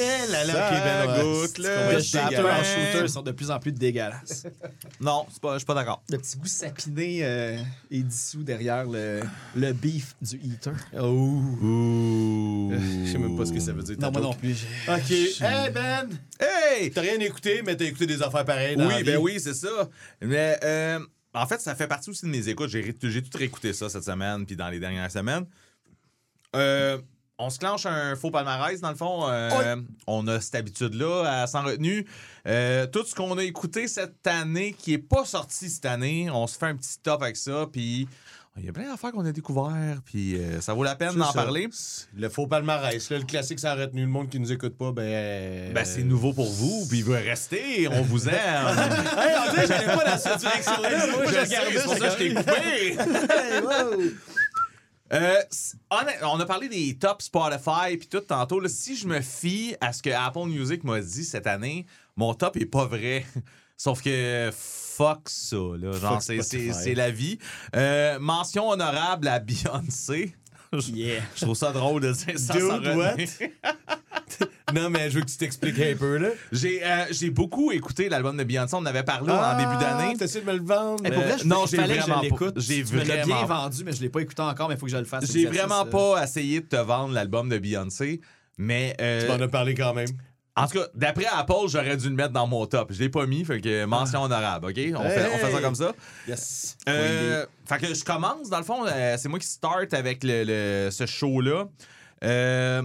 Eh 0.00 0.30
là 0.30 0.44
là, 0.44 0.52
Ça 0.52 0.68
ok, 0.68 0.72
ben 0.84 1.00
ouais. 1.00 1.48
qu'on 1.56 1.86
va 1.86 1.92
Les 1.94 2.02
shooters 2.04 2.46
en 2.46 2.62
shooter 2.62 3.08
sont 3.08 3.22
de 3.22 3.32
plus 3.32 3.50
en 3.50 3.58
plus 3.58 3.72
dégueulasses. 3.72 4.46
Non, 5.00 5.26
c'est 5.30 5.40
pas- 5.40 5.54
je 5.54 5.58
suis 5.58 5.66
pas 5.66 5.74
d'accord. 5.74 6.02
Le 6.08 6.18
petit 6.18 6.36
goût 6.36 6.46
sapiné 6.46 7.20
euh, 7.22 7.56
est 7.90 8.02
dissous 8.02 8.42
derrière 8.42 8.84
le, 8.84 9.20
le 9.56 9.72
beef 9.72 10.14
du 10.20 10.36
eater. 10.36 10.72
Oh. 11.00 12.70
Je 12.72 13.10
sais 13.12 13.18
même 13.18 13.36
pas 13.36 13.46
ce 13.46 13.52
que 13.52 13.60
ça 13.60 13.72
veut 13.72 13.82
dire. 13.82 13.96
Non, 14.00 14.10
moi 14.10 14.20
non 14.20 14.32
plus. 14.34 14.64
Ok. 14.88 15.10
Hey, 15.10 15.70
Ben! 15.72 16.08
Hey! 16.40 16.90
T'as 16.90 17.00
rien 17.00 17.18
écouté, 17.20 17.62
mais 17.64 17.76
t'as 17.76 17.84
écouté 17.86 18.06
des 18.06 18.22
affaires 18.22 18.44
pareilles. 18.44 18.76
dans 18.76 18.88
la 18.88 18.96
Oui, 18.96 19.02
vie. 19.02 19.04
ben 19.10 19.16
oui, 19.18 19.40
c'est 19.40 19.54
ça. 19.54 19.88
Mais 20.20 20.58
euh, 20.64 20.98
en 21.34 21.46
fait, 21.46 21.60
ça 21.60 21.74
fait 21.74 21.86
partie 21.86 22.10
aussi 22.10 22.24
de 22.26 22.30
mes 22.30 22.48
écoutes. 22.48 22.70
J'ai 22.70 22.92
tout 22.92 23.38
réécouté 23.38 23.72
ça 23.72 23.88
cette 23.88 24.04
semaine, 24.04 24.44
puis 24.46 24.56
dans 24.56 24.68
les 24.68 24.80
dernières 24.80 25.10
semaines. 25.10 25.44
Euh, 26.56 26.98
on 27.38 27.50
se 27.50 27.58
clenche 27.58 27.86
un 27.86 28.16
faux 28.16 28.30
palmarès, 28.30 28.80
dans 28.80 28.90
le 28.90 28.96
fond. 28.96 29.28
Euh, 29.28 29.76
On 30.06 30.26
a 30.26 30.40
cette 30.40 30.56
habitude-là, 30.56 31.42
à 31.42 31.46
sans 31.46 31.62
retenue. 31.62 32.04
Euh, 32.46 32.86
tout 32.86 33.04
ce 33.04 33.14
qu'on 33.14 33.38
a 33.38 33.44
écouté 33.44 33.86
cette 33.86 34.26
année, 34.26 34.74
qui 34.76 34.92
est 34.94 34.98
pas 34.98 35.24
sorti 35.24 35.70
cette 35.70 35.86
année, 35.86 36.28
on 36.30 36.46
se 36.46 36.58
fait 36.58 36.66
un 36.66 36.76
petit 36.76 36.98
top 37.00 37.22
avec 37.22 37.36
ça, 37.36 37.66
puis 37.70 38.08
il 38.56 38.64
y 38.64 38.68
a 38.68 38.72
plein 38.72 38.90
d'affaires 38.90 39.12
qu'on 39.12 39.24
a 39.24 39.30
découvert, 39.30 40.00
puis 40.04 40.34
euh, 40.34 40.60
ça 40.60 40.74
vaut 40.74 40.82
la 40.82 40.96
peine 40.96 41.14
d'en 41.14 41.32
parler. 41.32 41.68
Le 42.16 42.28
faux 42.28 42.48
palmarès, 42.48 43.08
là, 43.08 43.18
le 43.18 43.24
classique 43.24 43.60
sans 43.60 43.76
retenue. 43.76 44.02
Le 44.02 44.08
monde 44.08 44.28
qui 44.28 44.40
nous 44.40 44.50
écoute 44.50 44.76
pas, 44.76 44.90
ben. 44.90 45.72
Ben, 45.72 45.84
c'est 45.84 46.02
nouveau 46.02 46.32
pour 46.32 46.50
vous, 46.50 46.86
puis 46.88 46.98
il 46.98 47.04
veut 47.04 47.14
rester, 47.14 47.86
on 47.86 48.02
vous 48.02 48.28
aime. 48.28 48.34
Hey, 49.16 49.34
on 49.46 49.52
dirait 49.52 49.84
pas 49.86 50.10
dans 50.10 50.18
cette 50.18 50.38
direction-là. 50.38 51.06
Moi, 51.06 51.24
c'est 51.28 51.84
pour 51.84 51.96
ça 51.96 52.08
que 52.08 52.12
je 52.12 52.16
t'ai 52.16 52.34
coupé. 52.34 52.96
honnête- 55.10 56.18
on 56.22 56.38
a 56.40 56.46
parlé 56.46 56.68
des 56.68 56.96
top 56.96 57.22
Spotify 57.22 57.96
puis 57.98 58.08
tout 58.08 58.20
tantôt. 58.20 58.60
Là, 58.60 58.68
si 58.68 58.96
je 58.96 59.06
me 59.06 59.20
fie 59.20 59.74
à 59.80 59.92
ce 59.92 60.02
que 60.02 60.10
Apple 60.10 60.46
Music 60.46 60.84
m'a 60.84 61.00
dit 61.00 61.24
cette 61.24 61.46
année, 61.46 61.86
mon 62.16 62.34
top 62.34 62.56
est 62.56 62.66
pas 62.66 62.84
vrai. 62.86 63.24
Sauf 63.76 64.02
que 64.02 64.50
fuck 64.52 65.28
ça, 65.28 65.56
là. 65.78 65.92
Genre, 65.92 66.20
c'est- 66.20 66.42
Spotify. 66.42 66.72
c'est 66.72 66.82
c'est 66.84 66.94
la 66.94 67.10
vie. 67.10 67.38
Euh, 67.76 68.18
mention 68.18 68.68
honorable 68.68 69.28
à 69.28 69.38
Beyoncé. 69.38 70.34
Je- 70.72 70.90
Yeah. 70.92 71.22
Je 71.36 71.44
trouve 71.44 71.56
ça 71.56 71.72
drôle 71.72 72.02
de 72.02 72.12
dire 72.12 72.38
ça. 72.38 72.52
Dude, 72.54 72.96
what? 72.96 73.14
Non, 74.74 74.90
mais 74.90 75.08
je 75.10 75.16
veux 75.16 75.20
que 75.24 75.30
tu 75.30 75.36
t'expliques 75.38 75.78
un 75.80 75.96
peu, 75.96 76.18
là. 76.18 76.28
J'ai 76.52 76.84
euh, 76.84 77.04
j'ai 77.10 77.30
beaucoup 77.30 77.72
écouté 77.72 78.08
l'album 78.08 78.36
de 78.36 78.44
Beyoncé. 78.44 78.74
On 78.74 78.78
en 78.78 78.86
avait 78.86 79.02
parlé 79.02 79.32
en 79.32 79.56
début 79.56 79.76
d'année. 79.82 80.14
T'as 80.18 80.26
essayé 80.26 80.44
de 80.44 80.50
me 80.50 80.56
le 80.58 80.62
vendre. 80.64 81.04
Hey, 81.06 81.12
pour 81.12 81.22
vrai, 81.22 81.36
je 81.38 81.44
non, 81.46 81.64
j'ai 81.66 81.78
vraiment 81.78 82.18
je 82.18 82.22
l'écoute. 82.22 82.60
j'ai 82.60 82.84
me 82.84 83.04
l'as 83.04 83.24
bien 83.24 83.36
vraiment- 83.36 83.62
vendu, 83.62 83.84
mais 83.84 83.92
je 83.92 84.00
l'ai 84.02 84.10
pas 84.10 84.20
écouté 84.20 84.42
encore, 84.42 84.68
mais 84.68 84.74
il 84.74 84.78
faut 84.78 84.86
que 84.86 84.92
je 84.92 84.96
le 84.98 85.04
fasse. 85.04 85.30
J'ai 85.32 85.46
vraiment 85.46 85.82
euh. 85.86 85.90
pas 85.90 86.22
essayé 86.22 86.60
de 86.60 86.66
te 86.66 86.76
vendre 86.76 87.14
l'album 87.14 87.48
de 87.48 87.58
Beyoncé. 87.58 88.20
Mais 88.58 88.94
euh, 89.00 89.22
Tu 89.22 89.28
m'en 89.28 89.42
as 89.44 89.48
parlé 89.48 89.74
quand 89.74 89.94
même. 89.94 90.08
En 90.56 90.66
tout 90.66 90.76
cas, 90.80 90.86
d'après 90.94 91.26
Apple, 91.32 91.68
j'aurais 91.68 91.96
dû 91.96 92.08
le 92.08 92.16
mettre 92.16 92.32
dans 92.32 92.48
mon 92.48 92.66
top. 92.66 92.92
Je 92.92 92.98
l'ai 92.98 93.08
pas 93.08 93.24
mis, 93.26 93.44
fait 93.44 93.60
que 93.60 93.84
mention 93.84 94.22
honorable, 94.24 94.66
OK? 94.66 94.72
On, 94.96 95.08
fait, 95.08 95.30
on 95.32 95.38
fait 95.38 95.52
ça 95.52 95.60
comme 95.60 95.76
ça. 95.76 95.92
Yes. 96.26 96.76
Euh, 96.88 97.46
fait 97.64 97.78
que 97.78 97.94
je 97.94 98.02
commence, 98.02 98.50
dans 98.50 98.58
le 98.58 98.64
fond, 98.64 98.84
euh, 98.84 99.16
c'est 99.16 99.28
moi 99.28 99.38
qui 99.38 99.46
start 99.46 99.94
avec 99.94 100.24
le, 100.24 100.42
le- 100.44 100.90
ce 100.90 101.06
show-là. 101.06 101.68
Euh, 102.24 102.82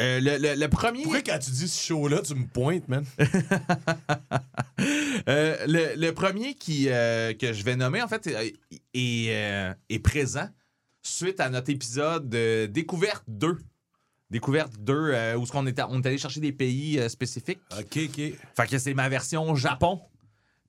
euh, 0.00 0.20
le, 0.20 0.36
le- 0.38 0.54
le 0.60 0.68
premier. 0.68 1.02
Pourquoi 1.02 1.22
quand 1.22 1.38
tu 1.38 1.50
dis 1.50 1.68
ce 1.68 1.86
show-là, 1.86 2.20
tu 2.22 2.34
me 2.34 2.46
pointes, 2.46 2.88
man? 2.88 3.04
Euh, 5.28 5.56
le, 5.66 5.94
le 5.96 6.12
premier 6.12 6.54
qui, 6.54 6.88
euh, 6.88 7.32
que 7.34 7.52
je 7.52 7.64
vais 7.64 7.74
nommer, 7.74 8.00
en 8.02 8.06
fait, 8.08 8.26
euh, 8.28 8.48
est, 8.94 9.28
euh, 9.30 9.74
est 9.88 9.98
présent 9.98 10.48
suite 11.02 11.40
à 11.40 11.48
notre 11.48 11.70
épisode 11.70 12.28
de 12.28 12.66
Découverte 12.66 13.24
2. 13.26 13.56
Découverte 14.30 14.72
2, 14.78 14.92
euh, 14.94 15.36
où 15.36 15.44
qu'on 15.46 15.66
était, 15.66 15.82
on 15.88 16.00
est 16.02 16.06
allé 16.06 16.18
chercher 16.18 16.40
des 16.40 16.52
pays 16.52 17.00
spécifiques. 17.08 17.58
OK, 17.76 17.98
OK. 18.08 18.20
Fait 18.56 18.66
que 18.68 18.78
c'est 18.78 18.94
ma 18.94 19.08
version 19.08 19.54
Japon 19.56 20.00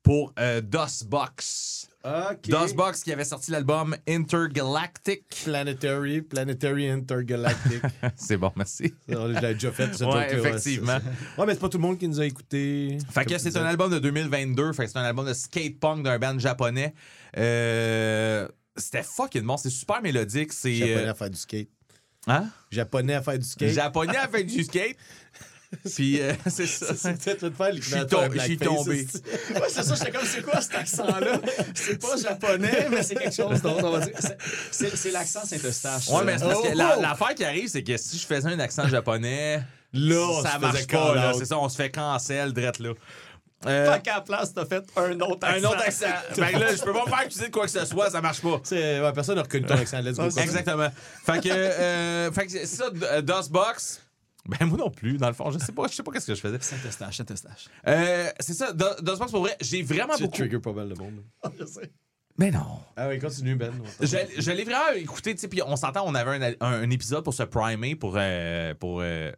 pour 0.02 0.32
DOSBox. 0.62 1.87
OK. 2.32 2.48
DOSBox 2.48 3.02
qui 3.02 3.12
avait 3.12 3.24
sorti 3.24 3.50
l'album 3.50 3.96
Intergalactic. 4.08 5.24
Planetary, 5.44 6.22
Planetary 6.22 6.88
Intergalactic. 6.88 7.82
C'est 8.16 8.36
bon, 8.36 8.52
merci. 8.56 8.94
On 9.08 9.26
l'a 9.26 9.52
déjà 9.54 9.70
fait, 9.72 9.94
ce 9.94 10.04
Ouais, 10.04 10.32
effectivement. 10.34 10.98
Ouais, 11.36 11.46
mais 11.46 11.54
c'est 11.54 11.60
pas 11.60 11.68
tout 11.68 11.78
le 11.78 11.82
monde 11.82 11.98
qui 11.98 12.08
nous 12.08 12.20
a 12.20 12.24
écoutés. 12.24 12.98
Fait 13.10 13.24
que 13.24 13.36
c'est 13.38 13.56
un 13.56 13.64
album 13.64 13.90
de 13.90 13.98
2022. 13.98 14.72
Fait 14.72 14.84
que 14.86 14.90
c'est 14.90 14.98
un 14.98 15.02
album 15.04 15.26
de 15.26 15.34
skate 15.34 15.78
punk 15.78 16.02
d'un 16.02 16.18
band 16.18 16.38
japonais. 16.38 16.94
Euh, 17.36 18.48
C'était 18.76 19.02
fucking 19.02 19.42
bon. 19.42 19.56
C'est 19.56 19.70
super 19.70 20.00
mélodique. 20.02 20.52
C'est. 20.52 20.74
Japonais 20.74 21.06
euh, 21.06 21.10
à 21.10 21.14
faire 21.14 21.30
du 21.30 21.38
skate. 21.38 21.68
Hein? 22.26 22.46
Japonais 22.70 23.14
à 23.14 23.22
faire 23.22 23.38
du 23.38 23.46
skate. 23.46 23.70
Japonais 23.70 24.16
à 24.16 24.28
faire 24.28 24.44
du 24.44 24.64
skate? 24.64 24.96
Puis 25.94 26.20
euh, 26.20 26.32
c'est 26.46 26.66
ça. 26.66 26.94
C'est 26.96 27.22
peut-être 27.22 27.44
de 27.44 27.50
faire 27.54 27.74
Je 27.74 27.80
suis 27.82 28.06
tom- 28.06 28.28
tombé. 28.58 29.00
Ouais, 29.00 29.60
c'est 29.68 29.82
ça, 29.82 29.94
j'étais 29.94 30.10
comme, 30.10 30.24
c'est 30.26 30.42
quoi 30.42 30.60
cet 30.62 30.74
accent-là? 30.76 31.40
C'est 31.74 32.00
pas 32.00 32.16
japonais, 32.22 32.88
mais 32.90 33.02
c'est 33.02 33.14
quelque 33.16 33.34
chose 33.34 33.60
d'autre, 33.60 33.84
on 33.84 33.90
va 33.90 34.00
dire. 34.00 34.14
C'est- 34.70 35.10
l'accent 35.10 35.44
Saint-Eustache. 35.44 36.08
Ouais, 36.08 36.18
ça. 36.18 36.24
mais 36.24 36.38
c'est 36.38 36.44
parce 36.46 36.62
que 36.62 36.68
Oh, 36.68 36.74
la- 36.74 36.96
oh! 36.98 37.02
l'affaire 37.02 37.34
qui 37.34 37.44
arrive, 37.44 37.68
c'est 37.68 37.82
que 37.82 37.96
si 37.96 38.16
je 38.18 38.26
faisais 38.26 38.48
un 38.48 38.58
accent 38.60 38.88
japonais, 38.88 39.62
Là, 39.92 40.42
ça 40.42 40.58
marche 40.58 40.86
pas. 40.86 41.14
là. 41.14 41.32
C'est 41.38 41.44
ça, 41.46 41.58
on 41.58 41.68
se 41.68 41.76
fait 41.76 41.90
cancel, 41.90 42.52
drette 42.52 42.78
là. 42.78 42.92
Euh, 43.66 43.92
Fait 43.92 44.02
qu'à 44.02 44.14
la 44.14 44.20
place, 44.20 44.54
t'as 44.54 44.64
fait 44.66 44.84
un 44.96 45.18
autre 45.20 45.46
accent. 45.46 45.66
un 45.66 45.70
autre 45.70 45.82
accent. 45.84 46.06
fait 46.32 46.52
que 46.52 46.58
là, 46.58 46.74
je 46.76 46.82
peux 46.82 46.92
pas 46.92 47.04
me 47.04 47.10
faire 47.10 47.18
accuser 47.18 47.46
de 47.48 47.52
quoi 47.52 47.64
que 47.64 47.70
ce 47.72 47.84
soit, 47.84 48.08
ça 48.10 48.20
marche 48.20 48.40
pas. 48.40 48.60
Ouais, 48.70 49.12
personne 49.12 49.34
n'a 49.34 49.42
reconnu 49.42 49.66
ton 49.66 49.74
accent. 49.74 49.98
Let's 50.00 50.16
go. 50.16 50.28
Exactement. 50.30 50.88
Fait 51.26 51.40
que, 51.42 51.48
euh, 51.50 52.30
fait 52.32 52.46
que 52.46 52.52
c'est 52.52 52.66
ça, 52.66 52.88
D- 52.90 53.22
DOSBox. 53.22 54.00
Ben, 54.58 54.66
moi 54.66 54.78
non 54.78 54.90
plus, 54.90 55.18
dans 55.18 55.28
le 55.28 55.34
fond. 55.34 55.50
Je 55.50 55.58
sais 55.58 55.72
pas, 55.72 55.86
je 55.88 55.94
sais 55.94 56.02
pas 56.02 56.10
qu'est-ce 56.10 56.26
que 56.26 56.34
je 56.34 56.40
faisais. 56.40 56.58
Saint-Eustache, 56.58 57.16
Saint-Eustache. 57.18 57.66
Euh, 57.86 58.30
c'est 58.40 58.54
ça, 58.54 58.72
Do- 58.72 59.00
DOSBox, 59.02 59.30
pour 59.30 59.42
vrai, 59.42 59.56
j'ai 59.60 59.82
vraiment 59.82 60.14
Tu 60.16 60.22
beaucoup. 60.22 60.36
trigger 60.38 60.58
pas 60.58 60.72
mal 60.72 60.88
de 60.88 60.94
monde. 60.98 61.22
Je 61.60 61.64
sais. 61.66 61.92
Mais 62.38 62.50
non. 62.50 62.80
Ah 62.96 63.08
oui, 63.08 63.18
continue, 63.18 63.56
Ben. 63.56 63.72
Je, 64.00 64.06
je 64.38 64.50
l'ai 64.52 64.64
vraiment 64.64 64.92
écouté, 64.94 65.34
tu 65.34 65.40
sais, 65.40 65.48
puis 65.48 65.60
on 65.66 65.76
s'entend, 65.76 66.04
on 66.06 66.14
avait 66.14 66.54
un, 66.60 66.66
un- 66.66 66.82
un 66.82 66.90
épisode 66.90 67.24
pour 67.24 67.34
se 67.34 67.42
primer 67.42 67.94
pour, 67.96 68.14
euh, 68.16 68.72
pour, 68.74 69.00
euh, 69.02 69.32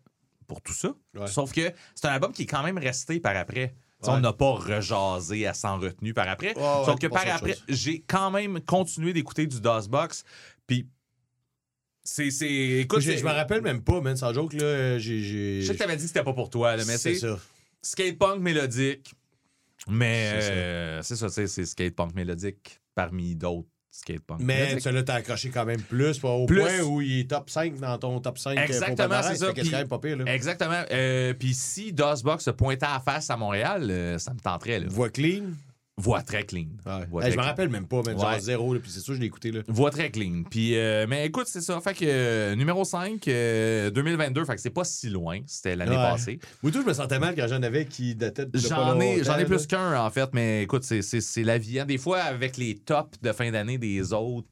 pour 0.47 0.61
tout 0.61 0.75
ça. 0.75 0.93
Ouais. 1.15 1.27
Sauf 1.27 1.53
que 1.53 1.73
c'est 1.95 2.07
un 2.07 2.13
album 2.13 2.33
qui 2.33 2.43
est 2.43 2.47
quand 2.47 2.63
même 2.63 2.79
resté 2.79 3.19
par 3.19 3.35
après. 3.37 3.69
Tu 3.69 4.07
sais, 4.07 4.11
Ouais. 4.13 4.17
On 4.17 4.21
n'a 4.21 4.33
pas 4.33 4.51
rejasé 4.53 5.47
à 5.47 5.55
s'en 5.55 5.79
retenu 5.79 6.15
par 6.15 6.29
après. 6.29 6.57
Ouais, 6.57 6.63
ouais, 6.63 6.85
Sauf 6.85 6.99
que 6.99 7.07
par 7.09 7.23
à 7.23 7.25
autre 7.25 7.35
après, 7.37 7.55
chose. 7.55 7.65
j'ai 7.69 8.01
quand 8.07 8.31
même 8.31 8.61
continué 8.61 9.13
d'écouter 9.13 9.47
du 9.47 9.61
DOSBox. 9.61 10.25
Puis 10.67 10.87
c'est. 12.03 12.31
c'est- 12.31 12.49
Écoute, 12.81 13.01
Je 13.01 13.13
je 13.17 13.25
me 13.25 13.31
rappelle 13.31 13.63
même 13.63 13.83
pas, 13.83 14.01
man. 14.01 14.17
Sans 14.17 14.33
joke, 14.33 14.53
là, 14.55 14.99
j'ai. 14.99 15.21
j'ai- 15.21 15.61
Je 15.63 15.67
sais 15.67 15.75
que 15.75 15.79
t'avais 15.79 15.97
dit 15.97 16.03
que 16.03 16.09
c'était 16.09 16.25
pas 16.25 16.33
pour 16.35 16.51
toi, 16.51 16.77
là, 16.77 16.85
mais 16.87 16.97
C'est 16.97 17.15
c'est 17.15 17.27
ça. 17.29 17.39
skatepunk 17.83 18.41
mélodique. 18.41 19.15
Mais 19.89 20.31
C'est 20.35 20.47
ça. 20.47 20.53
euh, 20.53 21.03
c'est 21.03 21.17
ça, 21.17 21.27
tu 21.29 21.33
sais, 21.33 21.47
c'est 21.47 21.65
skatepunk 21.65 22.15
mélodique 22.15 22.81
parmi 22.95 23.35
d'autres 23.35 23.67
skatepunk. 23.91 24.41
Mais 24.41 24.67
mélodiques. 24.75 24.85
l'as 24.93 25.03
t'as 25.03 25.15
accroché 25.15 25.49
quand 25.49 25.65
même 25.65 25.81
plus, 25.81 26.19
pas 26.19 26.29
au 26.29 26.45
Plus. 26.47 26.61
point 26.61 26.81
où 26.83 27.01
il 27.01 27.21
est 27.21 27.31
top 27.31 27.49
5 27.49 27.79
dans 27.81 27.97
ton 27.99 28.21
top 28.21 28.37
5. 28.39 28.59
euh, 28.59 28.63
Exactement, 28.63 29.23
c'est 29.23 29.37
ça. 29.37 29.47
fait 29.49 29.53
que 29.55 29.57
C'est 29.57 29.63
Puis- 29.63 29.71
quand 29.71 29.79
même 29.79 29.89
pas 29.89 29.99
pire, 29.99 30.17
là. 30.19 30.33
Exactement. 30.35 30.83
Euh, 30.91 31.33
Puis 31.35 31.55
si 31.55 31.93
DOSBox 31.95 32.45
se 32.45 32.51
pointait 32.51 32.87
à 32.87 33.01
face 33.01 33.31
à 33.31 33.37
Montréal, 33.39 33.91
euh, 33.91 34.19
ça 34.19 34.35
me 34.35 34.39
tenterait. 34.39 34.81
Là. 34.81 34.87
Voix 34.89 35.09
clean. 35.09 35.45
Voix 36.01 36.23
très 36.23 36.45
clean. 36.45 36.67
Ouais. 36.87 37.07
Voix 37.11 37.23
Hey, 37.23 37.29
très 37.29 37.33
je 37.33 37.37
me 37.39 37.43
rappelle 37.43 37.69
même 37.69 37.87
pas, 37.87 38.03
man. 38.03 38.19
Genre 38.19 38.39
zéro, 38.41 38.75
là, 38.75 38.81
puis 38.81 38.91
c'est 38.91 39.01
sûr, 39.01 39.15
je 39.15 39.21
l'ai 39.21 39.27
écouté, 39.27 39.53
là. 39.53 39.61
Voix 39.69 39.91
très 39.91 40.11
clean. 40.11 40.43
Puis, 40.51 40.77
euh, 40.77 41.07
mais 41.09 41.27
écoute, 41.27 41.47
c'est 41.47 41.61
ça. 41.61 41.81
Fait 41.81 41.95
que 41.95 42.05
euh, 42.05 42.55
numéro 42.57 42.85
5, 42.85 43.27
euh, 43.29 43.91
2022, 43.91 44.45
fait 44.45 44.55
que 44.55 44.61
c'est 44.61 44.71
pas 44.71 44.85
si 44.85 45.09
loin. 45.11 45.41
C'était 45.47 45.77
l'année 45.77 45.91
Ouais. 45.93 45.97
passée. 45.97 46.39
Moi, 46.63 46.73
tout, 46.73 46.83
je 46.83 46.87
me 46.87 46.93
sentais 46.95 47.19
mal 47.19 47.35
quand 47.37 47.47
j'en 47.49 47.63
avais 47.63 47.85
qui 47.87 48.15
datait 48.15 48.47
de 48.47 48.59
J'en 48.59 48.99
ai, 49.01 49.23
j'en 49.25 49.39
ai 49.39 49.45
plus 49.45 49.67
qu'un, 49.67 50.01
en 50.01 50.11
fait, 50.11 50.31
mais 50.33 50.63
écoute, 50.63 50.85
c'est, 50.85 51.43
la 51.45 51.59
vie. 51.59 51.81
hein. 51.81 51.85
Des 51.87 51.99
fois, 51.99 52.21
avec 52.21 52.57
les 52.57 52.77
tops 52.79 53.21
de 53.21 53.33
fin 53.33 53.51
d'année 53.51 53.79
des 53.79 54.13
autres, 54.13 54.49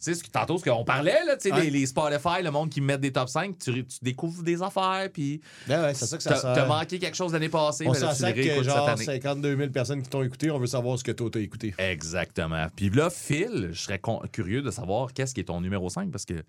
sais, 0.00 0.14
tantôt, 0.32 0.58
ce 0.58 0.64
qu'on 0.64 0.84
parlait, 0.84 1.18
là, 1.26 1.36
Ouais. 1.50 1.62
les, 1.64 1.70
les 1.70 1.86
Spotify, 1.86 2.42
le 2.42 2.50
monde 2.50 2.70
qui 2.70 2.80
met 2.80 2.98
des 2.98 3.12
top 3.12 3.28
5, 3.28 3.58
tu, 3.58 3.84
tu 3.84 3.98
découvres 4.02 4.42
des 4.42 4.62
affaires, 4.62 5.08
puis 5.12 5.40
Ben 5.66 5.82
ouais, 5.82 5.94
c'est 5.94 6.06
ça 6.06 6.16
que 6.16 6.22
ça 6.22 6.40
t'as, 6.40 6.66
manqué 6.66 6.98
quelque 6.98 7.16
chose 7.16 7.32
l'année 7.32 7.48
passée, 7.48 7.84
On 7.86 7.92
mais 7.92 7.98
là, 8.00 8.14
s'en 8.14 8.16
tu 8.16 8.22
le 8.22 8.28
sac 8.28 8.34
que 8.36 8.42
cette 8.42 8.62
genre 8.64 8.88
année. 8.88 9.04
52 9.04 9.56
000 9.56 9.70
personnes 9.70 10.02
qui 10.02 10.08
t'ont 10.08 10.22
écouté, 10.22 10.50
on 10.50 10.58
veut 10.58 10.66
savoir 10.66 10.98
ce 10.98 11.04
que 11.04 11.12
toi 11.12 11.28
t'as 11.32 11.40
écouté. 11.40 11.74
Exactement. 11.78 12.66
Puis 12.74 12.90
là, 12.90 13.10
Phil, 13.10 13.70
je 13.72 13.80
serais 13.80 14.00
curieux 14.32 14.62
de 14.62 14.70
savoir 14.70 15.12
qu'est-ce 15.12 15.34
qui 15.34 15.40
est 15.40 15.44
ton 15.44 15.60
numéro 15.60 15.88
5 15.88 16.10
parce 16.10 16.24
que 16.24 16.42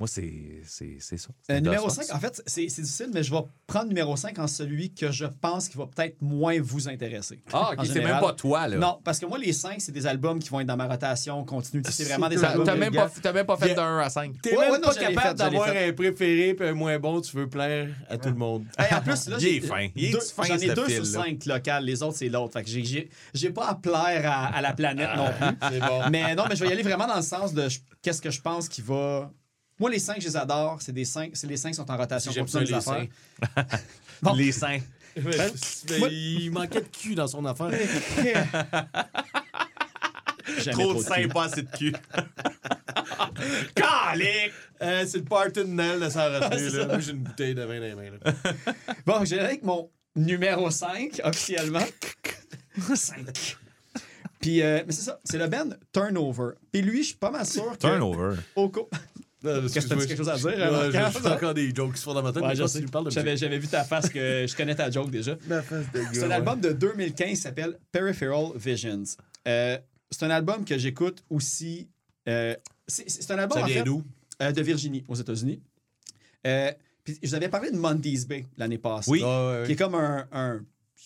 moi, 0.00 0.08
c'est, 0.08 0.60
c'est, 0.66 0.96
c'est 0.98 1.16
ça. 1.16 1.28
Euh, 1.50 1.60
numéro 1.60 1.86
DOSBox. 1.86 2.08
5, 2.08 2.16
en 2.16 2.18
fait, 2.18 2.42
c'est 2.46 2.68
c'est 2.68 2.82
difficile, 2.82 3.10
mais 3.14 3.22
je 3.22 3.30
vais 3.32 3.40
prendre 3.68 3.86
numéro 3.86 4.16
5 4.16 4.36
en 4.40 4.48
celui 4.48 4.92
que 4.92 5.12
je 5.12 5.24
pense 5.24 5.68
qui 5.68 5.76
va 5.78 5.86
peut-être 5.86 6.20
moins 6.20 6.60
vous 6.60 6.88
intéresser. 6.88 7.40
Ah, 7.52 7.70
ok, 7.78 7.86
c'est 7.92 8.02
même 8.02 8.18
pas 8.18 8.32
toi, 8.32 8.66
là. 8.66 8.76
Non, 8.76 9.00
parce 9.04 9.20
que 9.20 9.26
moi, 9.26 9.38
les 9.38 9.52
5, 9.52 9.80
c'est 9.80 9.92
des 9.92 10.04
albums 10.06 10.40
qui 10.40 10.48
vont 10.50 10.58
être 10.58 10.66
dans 10.66 10.76
ma 10.76 10.88
rotation 10.88 11.44
continue. 11.44 11.82
C'est 11.88 12.04
vraiment 12.04 12.28
des 12.28 12.42
albums. 12.42 12.64
t'as 12.66 12.74
même 12.74 12.92
même 12.92 13.46
pas 13.46 13.56
fait 13.56 13.66
Yeah. 13.66 13.74
d'un 13.76 13.82
1 13.84 13.98
à 14.00 14.10
5. 14.10 14.42
T'es 14.42 14.56
Ouais, 14.56 14.70
même 14.70 14.80
pas 14.80 14.94
capable 14.94 15.38
d'avoir 15.38 15.68
un 15.68 15.92
préféré 15.92 16.54
puis 16.54 16.68
un 16.68 16.74
moins 16.74 16.98
bon, 16.98 17.20
tu 17.20 17.36
veux 17.36 17.48
plaire 17.48 17.88
à 18.08 18.18
tout 18.18 18.28
le 18.30 18.34
monde. 18.34 18.64
Hey, 18.78 18.92
en 18.94 19.00
plus, 19.00 19.28
là, 19.28 19.38
j'ai- 19.38 19.60
fin. 19.60 19.86
J'en 19.96 20.56
ai 20.58 20.74
deux 20.74 20.88
sur 20.88 21.06
cinq 21.06 21.46
locales, 21.46 21.84
les 21.84 22.02
autres, 22.02 22.16
c'est 22.16 22.28
l'autre. 22.28 22.52
Fait 22.54 22.64
que 22.64 22.68
j'ai- 22.68 22.84
j'ai 22.84 23.08
j'ai 23.32 23.50
pas 23.50 23.68
à 23.68 23.74
plaire 23.76 24.22
à, 24.30 24.46
à 24.56 24.60
la 24.60 24.72
planète 24.72 25.08
non 25.16 25.26
plus. 25.70 25.78
Bon. 25.80 26.02
Mais 26.10 26.34
non, 26.34 26.44
mais 26.48 26.56
je 26.56 26.64
vais 26.64 26.70
y 26.70 26.72
aller 26.72 26.82
vraiment 26.82 27.06
dans 27.06 27.16
le 27.16 27.22
sens 27.22 27.54
de 27.54 27.68
qu'est-ce 28.02 28.20
que 28.20 28.30
je 28.30 28.40
pense 28.40 28.68
qui 28.68 28.82
va. 28.82 29.30
Moi, 29.84 29.90
les 29.90 29.98
cinq, 29.98 30.18
je 30.18 30.28
les 30.28 30.36
adore. 30.38 30.80
C'est 30.80 30.92
des 30.94 31.04
cinq, 31.04 31.32
c'est 31.34 31.46
les 31.46 31.58
cinq 31.58 31.68
qui 31.72 31.76
sont 31.76 31.90
en 31.90 31.96
rotation. 31.98 32.32
J'aime 32.32 32.46
continue 32.46 32.64
ça, 32.66 32.72
les 32.72 32.78
affaires. 32.78 33.06
Bon. 34.22 34.32
Les 34.32 34.50
seins. 34.50 34.78
Mais- 35.14 35.36
mais 36.00 36.10
il 36.10 36.50
manquait 36.50 36.80
de 36.80 36.86
cul 36.88 37.14
dans 37.14 37.26
son 37.26 37.44
affaire. 37.44 37.68
Trop 40.72 40.94
de 40.94 41.00
seins, 41.02 41.28
pas 41.28 41.44
assez 41.44 41.60
de 41.62 41.68
cul. 41.76 41.92
Calique! 43.74 44.52
Euh, 44.80 45.04
c'est 45.06 45.18
le 45.18 45.24
party 45.24 45.60
de 45.60 45.64
Nel 45.64 46.00
de 46.00 46.08
sa 46.08 46.30
retenue. 46.40 46.70
là. 46.70 46.72
ça. 46.80 46.86
Moi, 46.86 46.98
j'ai 47.00 47.10
une 47.12 47.18
bouteille 47.18 47.54
de 47.54 47.62
vin 47.62 47.78
dans 47.78 47.84
les 47.84 47.94
mains. 47.94 48.10
Là. 48.24 48.32
Bon, 49.06 49.22
j'ai 49.26 49.38
avec 49.38 49.62
mon 49.64 49.90
numéro 50.16 50.70
5, 50.70 51.20
officiellement. 51.24 51.84
5. 52.94 53.58
Puis, 54.40 54.62
euh, 54.62 54.82
mais 54.86 54.92
c'est 54.92 55.02
ça, 55.02 55.20
c'est 55.24 55.36
le 55.38 55.46
band 55.46 55.68
Turnover. 55.92 56.52
Puis 56.72 56.80
lui, 56.82 57.02
je 57.02 57.08
suis 57.08 57.16
pas 57.16 57.30
mal 57.30 57.44
sûr 57.46 57.70
que. 57.72 57.76
Turnover. 57.76 58.36
Au 58.56 58.68
co- 58.70 58.88
Non, 58.92 58.98
Qu'est-ce 59.72 59.86
que 59.86 59.94
t'as-tu 59.94 60.06
quelque 60.06 60.16
chose 60.16 60.28
à 60.28 60.36
dire, 60.36 60.46
Ouais, 60.46 60.90
je 60.92 61.18
fais 61.18 61.28
encore 61.28 61.54
des 61.54 61.74
jokes 61.74 61.92
qui 61.94 61.98
se 61.98 62.04
font 62.04 62.14
dans 62.14 62.22
ma 62.22 62.32
tête. 62.32 62.42
Ouais, 62.42 62.48
mais 62.48 62.56
je 62.56 62.66
sais. 62.66 62.80
tu 62.80 62.86
parles 62.86 63.04
de 63.06 63.10
J'avais, 63.10 63.36
j'avais 63.36 63.58
vu 63.58 63.68
ta 63.68 63.84
face 63.84 64.08
que 64.08 64.46
je 64.48 64.56
connais 64.56 64.74
ta 64.74 64.90
joke 64.90 65.10
déjà. 65.10 65.36
Ma 65.46 65.62
face 65.62 65.84
de 65.92 66.00
C'est 66.12 66.24
un 66.24 66.30
album 66.30 66.60
de 66.60 66.72
2015 66.72 67.28
qui 67.28 67.36
s'appelle 67.36 67.78
Peripheral 67.92 68.52
Visions. 68.56 69.02
Euh, 69.46 69.78
c'est 70.10 70.24
un 70.24 70.30
album 70.30 70.64
que 70.64 70.78
j'écoute 70.78 71.22
aussi. 71.30 71.88
euh, 72.28 72.54
c'est, 72.86 73.08
c'est 73.10 73.30
un 73.32 73.38
album 73.38 73.58
Ça 73.58 73.64
en 73.64 73.66
vient 73.66 73.76
fait, 73.78 73.84
d'où? 73.84 74.02
euh, 74.42 74.52
de 74.52 74.62
Virginie, 74.62 75.04
aux 75.08 75.14
États-Unis. 75.14 75.60
Puis 76.42 77.18
je 77.22 77.28
vous 77.28 77.34
avais 77.34 77.48
parlé 77.48 77.70
de 77.70 77.76
Mondays 77.76 78.24
Bay 78.26 78.46
l'année 78.56 78.78
passée. 78.78 79.10
Oui. 79.10 79.20
Qui 79.66 79.72
est 79.72 79.76
comme 79.76 79.94
un. 79.94 80.26
un 80.32 80.60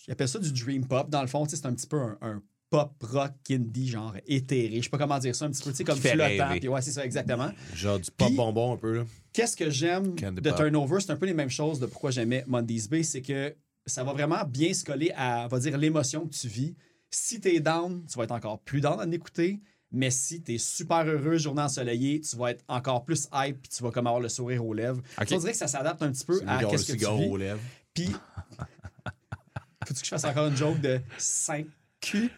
J'appelle 0.06 0.28
ça 0.28 0.38
du 0.38 0.52
dream 0.52 0.86
pop. 0.86 1.10
Dans 1.10 1.20
le 1.22 1.26
fond, 1.28 1.44
tu 1.46 1.56
c'est 1.56 1.66
un 1.66 1.74
petit 1.74 1.86
peu 1.86 1.98
un, 1.98 2.16
un 2.22 2.42
pop 2.70 2.92
rock 3.02 3.32
indie, 3.50 3.88
genre 3.88 4.14
éthéré. 4.26 4.76
Je 4.76 4.82
sais 4.82 4.90
pas 4.90 4.98
comment 4.98 5.18
dire 5.18 5.34
ça, 5.34 5.46
un 5.46 5.50
petit 5.50 5.62
peu, 5.62 5.70
tu 5.70 5.76
sais, 5.76 5.84
comme 5.84 5.98
flottant. 5.98 6.58
Puis 6.58 6.68
ouais, 6.68 6.82
c'est 6.82 6.92
ça, 6.92 7.04
exactement. 7.04 7.50
Genre 7.74 7.98
du 7.98 8.10
pop 8.10 8.32
bonbon 8.32 8.74
un 8.74 8.76
peu. 8.76 8.98
Là. 8.98 9.04
Qu'est-ce 9.32 9.56
que 9.56 9.70
j'aime 9.70 10.14
de 10.14 10.40
Pop. 10.50 10.56
Turnover? 10.56 11.00
C'est 11.00 11.12
un 11.12 11.16
peu 11.16 11.26
les 11.26 11.34
mêmes 11.34 11.50
choses 11.50 11.80
de 11.80 11.86
pourquoi 11.86 12.10
j'aimais 12.10 12.44
Mondays 12.46 12.88
Bay, 12.90 13.02
c'est 13.02 13.22
que 13.22 13.54
ça 13.86 14.04
va 14.04 14.12
vraiment 14.12 14.44
bien 14.44 14.72
se 14.74 14.84
coller 14.84 15.12
à, 15.16 15.44
on 15.44 15.48
va 15.48 15.58
dire, 15.58 15.78
l'émotion 15.78 16.26
que 16.26 16.34
tu 16.34 16.48
vis. 16.48 16.74
Si 17.10 17.40
t'es 17.40 17.60
down, 17.60 18.04
tu 18.10 18.18
vas 18.18 18.24
être 18.24 18.32
encore 18.32 18.58
plus 18.60 18.80
down 18.80 19.00
en 19.00 19.10
écouter. 19.10 19.60
Mais 19.90 20.10
si 20.10 20.42
t'es 20.42 20.58
super 20.58 21.06
heureux, 21.06 21.38
journée 21.38 21.62
ensoleillée, 21.62 22.20
tu 22.20 22.36
vas 22.36 22.50
être 22.50 22.62
encore 22.68 23.04
plus 23.04 23.26
hype 23.32 23.62
puis 23.62 23.70
tu 23.74 23.82
vas 23.82 23.90
comme 23.90 24.06
avoir 24.06 24.20
le 24.20 24.28
sourire 24.28 24.64
aux 24.66 24.74
lèvres. 24.74 25.00
Ok. 25.18 25.28
On 25.32 25.38
dirait 25.38 25.52
que 25.52 25.58
ça 25.58 25.66
s'adapte 25.66 26.02
un 26.02 26.12
petit 26.12 26.26
peu 26.26 26.42
à 26.46 26.60
le 26.60 26.68
qu'est-ce 26.68 26.92
que 26.92 26.98
tu 26.98 26.98
vis. 26.98 27.28
aux 27.30 27.36
lèvres. 27.38 27.60
Puis, 27.94 28.08
faut-tu 29.86 30.00
que 30.00 30.04
je 30.04 30.10
fasse 30.10 30.24
encore 30.24 30.48
une 30.48 30.56
joke 30.56 30.80
de 30.80 31.00
5 31.16 31.64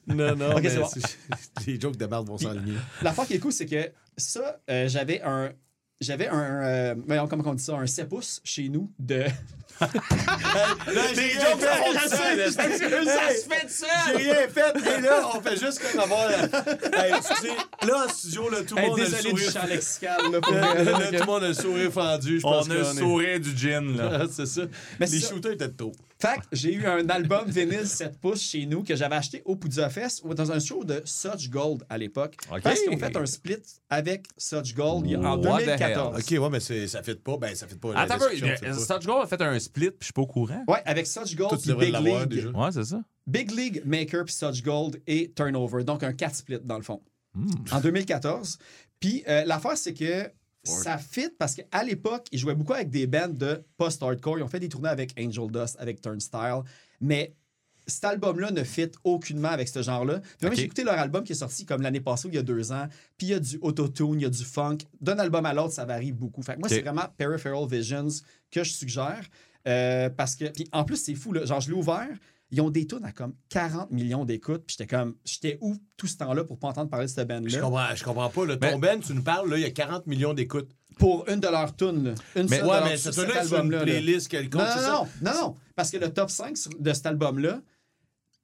Non, 0.06 0.36
non, 0.36 0.54
mais 0.60 0.76
bon. 0.76 0.88
les 1.66 1.80
jokes 1.80 1.96
de 1.96 2.06
merde 2.06 2.26
vont 2.26 2.38
s'enligner. 2.38 2.74
L'affaire 3.02 3.26
qui 3.26 3.34
est 3.34 3.38
cool, 3.38 3.52
c'est 3.52 3.66
que 3.66 3.90
ça, 4.16 4.60
euh, 4.70 4.88
j'avais 4.88 5.20
un. 5.22 5.52
J'avais 6.00 6.28
un. 6.28 6.62
euh, 6.64 7.26
comment 7.28 7.44
on 7.46 7.54
dit 7.54 7.62
ça? 7.62 7.74
Un 7.76 7.86
7 7.86 8.08
pouces 8.08 8.40
chez 8.44 8.68
nous 8.68 8.90
de. 8.98 9.24
Des 9.80 11.30
jokes, 11.30 11.60
ça 11.60 12.08
ça, 12.08 12.16
sais, 12.16 12.36
là. 12.36 12.46
je 12.46 12.50
sais, 12.50 13.04
Ça 13.04 13.28
se 13.34 13.48
fait 13.48 13.66
de 13.66 13.70
ça! 13.70 13.86
J'ai 14.08 14.16
rien 14.16 14.48
fait. 14.48 14.98
Et 14.98 15.00
là, 15.00 15.30
on 15.34 15.40
fait 15.40 15.56
juste 15.58 15.80
comme 15.90 16.00
avoir. 16.00 16.30
Hey, 16.30 17.12
excusez, 17.16 17.52
là, 17.86 18.04
en 18.06 18.08
studio, 18.08 18.50
là, 18.50 18.58
tout 18.66 18.74
le 18.76 18.82
Hey, 18.82 18.88
monde 18.90 19.00
a 19.00 19.04
le 19.04 19.10
désolé 19.10 19.32
du 19.32 19.40
sourire. 19.42 19.52
champ 19.62 19.66
lexical. 19.68 20.32
Là, 20.32 20.40
pour 20.42 20.52
Là, 20.54 20.74
tout 21.06 21.12
le 21.12 21.24
monde 21.26 21.44
a 21.44 21.48
le 21.48 21.54
sourire 21.54 21.92
fendu. 21.92 22.40
Je 22.40 22.46
On 22.46 22.50
pense 22.52 22.70
a 22.70 22.74
le 22.74 22.82
qu'on 22.82 22.90
est- 22.90 22.98
sourire 22.98 23.40
du 23.40 23.56
gin, 23.56 23.96
là. 23.96 24.18
Ah, 24.22 24.26
c'est 24.30 24.46
ça. 24.46 24.62
Mais 24.98 25.06
les 25.06 25.20
shooters 25.20 25.52
étaient 25.52 25.68
de 25.68 25.76
trop. 25.76 25.92
Fait 26.18 26.36
que 26.36 26.42
j'ai 26.52 26.74
eu 26.74 26.84
un 26.86 27.08
album 27.08 27.48
vinyle 27.48 27.86
7 27.86 28.20
pouces 28.20 28.42
chez 28.42 28.66
nous 28.66 28.82
que 28.82 28.94
j'avais 28.94 29.16
acheté 29.16 29.40
au 29.46 29.56
Poudja 29.56 29.88
Fest 29.88 30.20
ou 30.24 30.34
dans 30.34 30.52
un 30.52 30.60
show 30.60 30.84
de 30.84 31.00
Such 31.06 31.48
Gold 31.48 31.82
à 31.88 31.96
l'époque. 31.96 32.34
OK. 32.52 32.60
Parce 32.62 32.78
qu'ils 32.80 32.90
ont 32.90 32.98
fait 32.98 33.16
un 33.16 33.24
split 33.24 33.56
avec 33.88 34.26
Such 34.36 34.74
Gold 34.74 35.06
en 35.16 35.38
What 35.38 35.60
the 35.62 35.64
2014. 35.64 36.18
Ok, 36.18 36.38
ouais, 36.42 36.50
mais 36.50 36.60
ça 36.88 37.02
fait 37.02 37.14
pas. 37.14 37.38
Ben, 37.38 37.54
ça 37.54 37.66
fait 37.66 37.80
pas. 37.80 37.94
Attends 37.96 38.18
euh. 38.22 38.74
Such 38.74 39.06
Gold 39.06 39.22
a 39.24 39.26
fait 39.26 39.40
un 39.40 39.58
split 39.58 39.69
split, 39.70 39.90
puis 39.90 39.96
je 40.00 40.04
suis 40.06 40.12
pas 40.12 40.22
au 40.22 40.26
courant. 40.26 40.64
Ouais, 40.68 40.82
avec 40.84 41.06
Such 41.06 41.34
Gold 41.36 41.58
puis 41.60 41.68
devrais 41.68 41.86
Big 41.86 41.92
l'avoir 41.92 42.20
League. 42.20 42.28
déjà. 42.30 42.50
Ouais, 42.50 42.72
c'est 42.72 42.84
ça. 42.84 43.02
Big 43.26 43.50
League, 43.50 43.82
Maker 43.84 44.24
puis 44.24 44.34
Such 44.34 44.62
Gold 44.62 45.00
et 45.06 45.32
Turnover. 45.34 45.84
Donc 45.84 46.02
un 46.02 46.12
4 46.12 46.34
split 46.34 46.58
dans 46.64 46.76
le 46.76 46.82
fond. 46.82 47.00
En 47.70 47.80
2014. 47.80 48.58
Puis 48.98 49.22
euh, 49.28 49.44
l'affaire, 49.44 49.76
c'est 49.76 49.94
que 49.94 50.28
ça 50.64 50.98
fit 50.98 51.28
parce 51.38 51.54
qu'à 51.54 51.82
l'époque, 51.84 52.26
ils 52.32 52.38
jouaient 52.38 52.54
beaucoup 52.54 52.74
avec 52.74 52.90
des 52.90 53.06
bands 53.06 53.28
de 53.28 53.64
post-hardcore. 53.78 54.38
Ils 54.38 54.42
ont 54.42 54.48
fait 54.48 54.60
des 54.60 54.68
tournées 54.68 54.88
avec 54.90 55.14
Angel 55.18 55.50
Dust, 55.50 55.76
avec 55.78 56.00
Turnstile. 56.02 56.60
Mais 57.00 57.34
cet 57.86 58.04
album-là 58.04 58.50
ne 58.50 58.62
fit 58.62 58.90
aucunement 59.04 59.48
avec 59.48 59.68
ce 59.68 59.80
genre-là. 59.82 60.20
Puis 60.20 60.28
même, 60.42 60.52
Ok. 60.52 60.58
j'ai 60.58 60.64
écouté 60.64 60.84
leur 60.84 60.98
album 60.98 61.24
qui 61.24 61.32
est 61.32 61.36
sorti 61.36 61.64
comme 61.64 61.80
l'année 61.82 62.00
passée 62.00 62.28
ou 62.28 62.30
il 62.30 62.34
y 62.34 62.38
a 62.38 62.42
deux 62.42 62.72
ans. 62.72 62.86
Puis 63.16 63.28
il 63.28 63.30
y 63.30 63.34
a 63.34 63.40
du 63.40 63.58
autotune, 63.62 64.14
il 64.20 64.22
y 64.22 64.26
a 64.26 64.30
du 64.30 64.44
funk. 64.44 64.78
D'un 65.00 65.18
album 65.18 65.46
à 65.46 65.54
l'autre, 65.54 65.72
ça 65.72 65.84
varie 65.86 66.12
beaucoup. 66.12 66.42
Fait 66.42 66.54
que 66.54 66.58
moi, 66.60 66.68
c'est 66.68 66.82
vraiment 66.82 67.06
Peripheral 67.16 67.66
Visions 67.68 68.08
que 68.50 68.62
je 68.62 68.70
suggère. 68.72 69.24
Euh, 69.68 70.08
parce 70.10 70.36
que, 70.36 70.46
puis 70.46 70.68
en 70.72 70.84
plus, 70.84 70.96
c'est 70.96 71.14
fou, 71.14 71.32
là. 71.32 71.44
Genre, 71.44 71.60
je 71.60 71.68
l'ai 71.70 71.76
ouvert. 71.76 72.08
Ils 72.52 72.60
ont 72.60 72.70
des 72.70 72.84
tunes 72.86 73.04
à 73.04 73.12
comme 73.12 73.34
40 73.48 73.92
millions 73.92 74.24
d'écoutes. 74.24 74.64
Puis 74.66 74.76
j'étais 74.78 74.88
comme, 74.96 75.14
j'étais 75.24 75.58
où 75.60 75.76
tout 75.96 76.06
ce 76.08 76.16
temps-là 76.16 76.42
pour 76.44 76.58
pas 76.58 76.68
entendre 76.68 76.90
parler 76.90 77.06
de 77.06 77.10
cette 77.10 77.20
Je 77.30 77.34
band-là? 77.34 77.60
comprends, 77.60 77.94
je 77.94 78.04
comprends 78.04 78.28
pas. 78.30 78.46
Là, 78.46 78.56
ton 78.56 78.78
Ben, 78.78 79.00
tu 79.00 79.14
nous 79.14 79.22
parles, 79.22 79.48
là, 79.50 79.56
il 79.56 79.62
y 79.62 79.66
a 79.66 79.70
40 79.70 80.06
millions 80.06 80.34
d'écoutes. 80.34 80.70
Pour 80.98 81.26
une 81.30 81.40
de 81.40 81.46
leurs 81.48 81.74
tunes, 81.76 82.04
là. 82.04 82.14
Une 82.36 82.48
Mais- 82.50 82.58
seule 82.58 82.66
Ouais, 82.66 82.78
de 82.78 82.84
mais 82.84 82.90
leurs- 82.90 82.98
c'est 82.98 83.12
cet 83.12 83.24
une 83.30 83.36
album-là. 83.36 83.78
là. 83.78 83.84
playlist 83.84 84.28
quelconque, 84.28 84.60
Non, 84.60 84.66
non, 84.82 84.82
non, 85.22 85.32
non, 85.32 85.40
non, 85.40 85.54
parce 85.76 85.90
que 85.90 85.96
le 85.96 86.12
top 86.12 86.28
5 86.28 86.56
sur- 86.58 86.72
de 86.78 86.92
cet 86.92 87.06
album-là, 87.06 87.60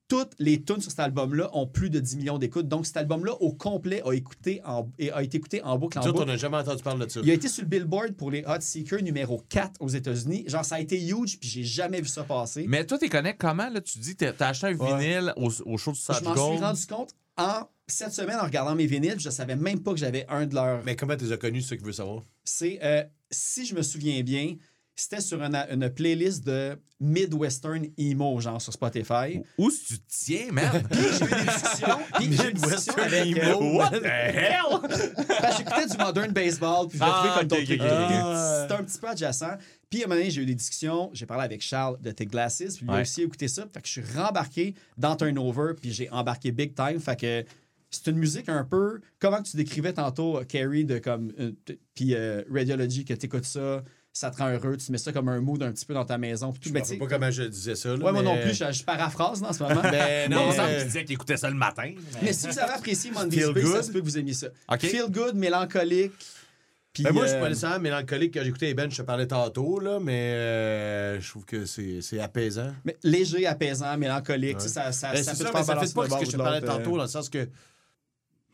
toutes 0.09 0.33
les 0.39 0.63
tunes 0.63 0.81
sur 0.81 0.91
cet 0.91 1.01
album-là 1.01 1.51
ont 1.53 1.67
plus 1.67 1.91
de 1.91 1.99
10 2.01 2.17
millions 2.17 2.39
d'écoutes. 2.39 2.69
Donc, 2.69 2.87
cet 2.87 2.97
album-là, 2.97 3.33
au 3.41 3.53
complet, 3.53 4.03
a, 4.05 4.13
écouté 4.13 4.61
en- 4.65 4.89
et 4.99 5.11
a 5.11 5.23
été 5.23 5.37
écouté 5.39 5.63
en 5.63 5.77
boucle 5.79 5.99
en 5.99 6.03
autres, 6.07 6.23
on 6.23 6.27
n'a 6.27 6.37
jamais 6.37 6.57
entendu 6.59 6.83
parler 6.83 7.07
de 7.07 7.11
ça. 7.11 7.21
Il 7.23 7.31
a 7.31 7.35
été 7.35 7.49
sur 7.49 7.63
le 7.63 7.69
Billboard 7.69 8.13
pour 8.13 8.31
les 8.31 8.45
Hot 8.47 8.61
Seekers 8.61 9.03
numéro 9.03 9.43
4 9.49 9.81
aux 9.81 9.89
États-Unis. 9.89 10.45
Genre, 10.47 10.65
ça 10.65 10.77
a 10.77 10.81
été 10.81 11.01
huge, 11.01 11.39
puis 11.41 11.49
j'ai 11.49 11.65
jamais 11.65 12.01
vu 12.01 12.09
ça 12.09 12.23
passer. 12.25 12.67
Mais 12.69 12.85
toi, 12.87 12.99
tu 12.99 13.09
connais 13.09 13.35
comment? 13.37 13.69
Là, 13.69 13.81
tu 13.81 13.99
dis 13.99 14.15
que 14.17 14.31
t'as 14.31 14.49
acheté 14.49 14.69
un 14.69 14.77
Ouais. 14.77 14.97
vinyle 14.99 15.33
au, 15.37 15.51
au 15.65 15.77
show 15.77 15.91
de 15.93 15.97
je 15.97 16.03
Such 16.03 16.23
m'en 16.23 16.35
suis 16.55 16.63
rendu 16.63 16.87
compte 16.87 17.11
en 17.37 17.69
cette 17.89 18.13
semaine 18.13 18.37
en 18.41 18.45
regardant 18.45 18.75
mes 18.75 18.87
vinyles. 18.87 19.19
Je 19.21 19.31
savais 19.31 19.57
même 19.57 19.81
pas 19.81 19.93
que 19.93 19.99
j'avais 19.99 20.25
un 20.29 20.47
de 20.47 20.55
leurs. 20.55 20.85
Mais 20.85 20.97
comment 20.97 21.17
tu 21.17 21.25
les 21.25 21.33
as 21.33 21.37
connus, 21.37 21.63
c'est 21.63 21.71
ça 21.71 21.77
que 21.77 21.83
je 21.83 21.87
veux 21.87 21.93
savoir? 21.93 22.23
C'est, 22.45 22.79
euh, 22.83 23.03
si 23.31 23.67
je 23.67 23.75
me 23.75 23.83
souviens 23.83 24.23
bien, 24.23 24.55
c'était 24.97 25.21
sur 25.21 25.43
une, 25.43 25.55
une 25.71 25.91
playlist 25.91 26.45
de 26.45 26.79
Midwestern 27.01 27.87
Emo, 27.99 28.41
genre 28.41 28.61
sur 28.61 28.73
Spotify. 28.73 29.43
Où 29.59 29.69
que 29.69 29.75
tu 29.75 29.99
tiens, 30.09 30.51
man? 30.53 30.83
Puis 30.91 31.01
j'ai 31.19 31.25
eu 31.25 31.29
des 31.29 31.45
discussions. 31.45 31.99
Puis 32.15 32.33
j'ai 32.33 32.49
eu 32.49 32.53
des 32.53 32.61
discussions 32.61 32.97
avec. 32.97 33.39
euh, 33.39 33.55
What 33.77 33.91
the 33.91 34.05
hell? 34.05 35.55
j'écoutais 35.57 35.87
du 35.87 35.97
modern 35.99 36.33
baseball, 36.33 36.89
puis 36.89 36.99
je 36.99 37.05
l'ai 37.05 37.11
Ah, 37.13 37.23
trouvé 37.27 37.39
comme 37.41 37.49
trucs. 37.67 37.81
ok, 37.81 37.87
ok. 37.87 38.63
C'était 38.63 38.81
un 38.81 38.85
petit 38.85 38.99
peu 38.99 39.09
adjacent. 39.09 39.57
Puis 39.91 40.03
à 40.03 40.07
un 40.07 40.09
moment 40.09 40.19
donné, 40.21 40.31
j'ai 40.31 40.43
eu 40.43 40.47
des 40.47 40.55
discussions. 40.55 41.11
J'ai 41.13 41.27
parlé 41.27 41.45
avec 41.45 41.61
Charles 41.63 42.01
de 42.01 42.11
Tech 42.11 42.29
Glasses, 42.29 42.57
puis 42.77 42.87
lui 42.87 42.95
Ouais. 42.95 43.03
aussi 43.03 43.23
écouté 43.23 43.49
ça. 43.49 43.67
Fait 43.73 43.81
que 43.83 43.87
je 43.87 43.93
suis 43.93 44.05
rembarqué 44.17 44.75
dans 44.97 45.15
Turnover, 45.17 45.75
puis 45.81 45.93
j'ai 45.93 46.11
embarqué 46.11 46.51
big 46.53 46.75
time. 46.75 46.99
Fait 47.01 47.19
que 47.21 47.45
c'est 47.91 48.09
une 48.11 48.17
musique 48.17 48.49
un 48.49 48.65
peu. 48.65 49.01
Comment 49.21 49.43
tu 49.43 49.57
décrivais 49.57 49.93
tantôt, 49.93 50.39
euh, 50.39 50.45
Carrie, 50.45 50.85
de 50.85 50.99
comme. 50.99 51.33
euh, 51.39 51.53
puis 51.95 52.15
euh, 52.15 52.43
Radiology, 52.53 53.05
que 53.05 53.15
tu 53.15 53.27
écoutes 53.27 53.45
ça, 53.45 53.83
ça 54.19 54.31
te 54.31 54.39
rend 54.39 54.49
heureux, 54.49 54.79
tu 54.79 54.91
mets 54.91 54.97
ça 54.97 55.13
comme 55.13 55.29
un 55.29 55.41
mood 55.43 55.63
un 55.63 55.71
petit 55.73 55.85
peu 55.85 55.93
dans 55.93 56.07
ta 56.07 56.17
maison. 56.17 56.51
Puis 56.51 56.61
tout. 56.63 56.69
Je 56.71 56.73
Mais 56.73 56.81
ne 56.81 56.85
tu 56.87 56.93
sais 56.93 56.97
pas 56.97 57.07
comment 57.07 57.31
je 57.31 57.43
disais 57.43 57.75
ça. 57.75 57.91
Là, 57.91 57.97
Ouais, 57.97 58.13
moi 58.13 58.23
non 58.23 58.35
mais- 58.35 58.45
plus, 58.45 58.55
je, 58.55 58.73
je 58.73 58.83
paraphrase 58.83 59.43
en 59.43 59.53
ce 59.53 59.63
moment. 59.63 59.83
Ben, 59.93 60.31
Non, 60.31 60.47
me 60.47 60.53
semble 60.53 60.71
euh, 60.71 60.77
qu'il 60.79 60.87
disait 60.87 61.05
qu'il 61.05 61.15
écoutait 61.17 61.37
ça 61.37 61.51
le 61.51 61.57
matin. 61.57 61.93
Mais 62.23 62.33
si 62.33 62.47
vous 62.47 62.59
avez 62.59 62.73
apprécié 62.73 63.11
Monday's 63.11 63.45
Feel 63.45 63.53
Bay, 63.53 63.63
ça 63.67 63.83
se 63.83 63.93
peut 63.93 64.01
que 64.01 64.05
vous 64.07 64.17
aimiez 64.17 64.33
ça. 64.33 64.47
Feel 64.81 65.11
good, 65.11 65.35
mélancolique. 65.35 66.13
Puis, 66.95 67.03
Ben, 67.03 67.13
moi, 67.13 67.25
je 67.25 67.29
suis 67.29 67.37
euh, 67.37 67.41
pas 67.43 67.49
nécessairement 67.51 67.79
mélancolique 67.81 68.33
quand 68.33 68.43
j'écoutais 68.43 68.73
bands, 68.73 68.89
je 68.89 68.97
te 68.97 69.03
parlais 69.03 69.27
tantôt, 69.27 69.81
là, 69.81 69.99
mais 70.01 70.33
euh, 70.33 71.21
je 71.21 71.29
trouve 71.29 71.45
que 71.45 71.67
c'est 71.67 72.19
apaisant. 72.19 72.73
mais 72.87 72.97
léger, 73.03 73.47
apaisant, 73.47 73.99
mélancolique. 73.99 74.63
Ça, 74.63 74.93
ça, 74.93 75.13
Ben, 75.13 75.23
ça 75.23 75.33
peut 75.33 75.37
ça, 75.37 75.51
te 75.51 75.57
mais 75.59 75.63
ça 75.63 75.77
fait 75.79 75.95
pas 75.95 76.09
ce 76.09 76.19
que 76.21 76.25
je 76.25 76.31
te 76.31 76.37
parlais 76.39 76.65
euh. 76.65 76.67
tantôt, 76.67 76.97
dans 76.97 77.03
le 77.03 77.09
sens 77.09 77.29
que. 77.29 77.47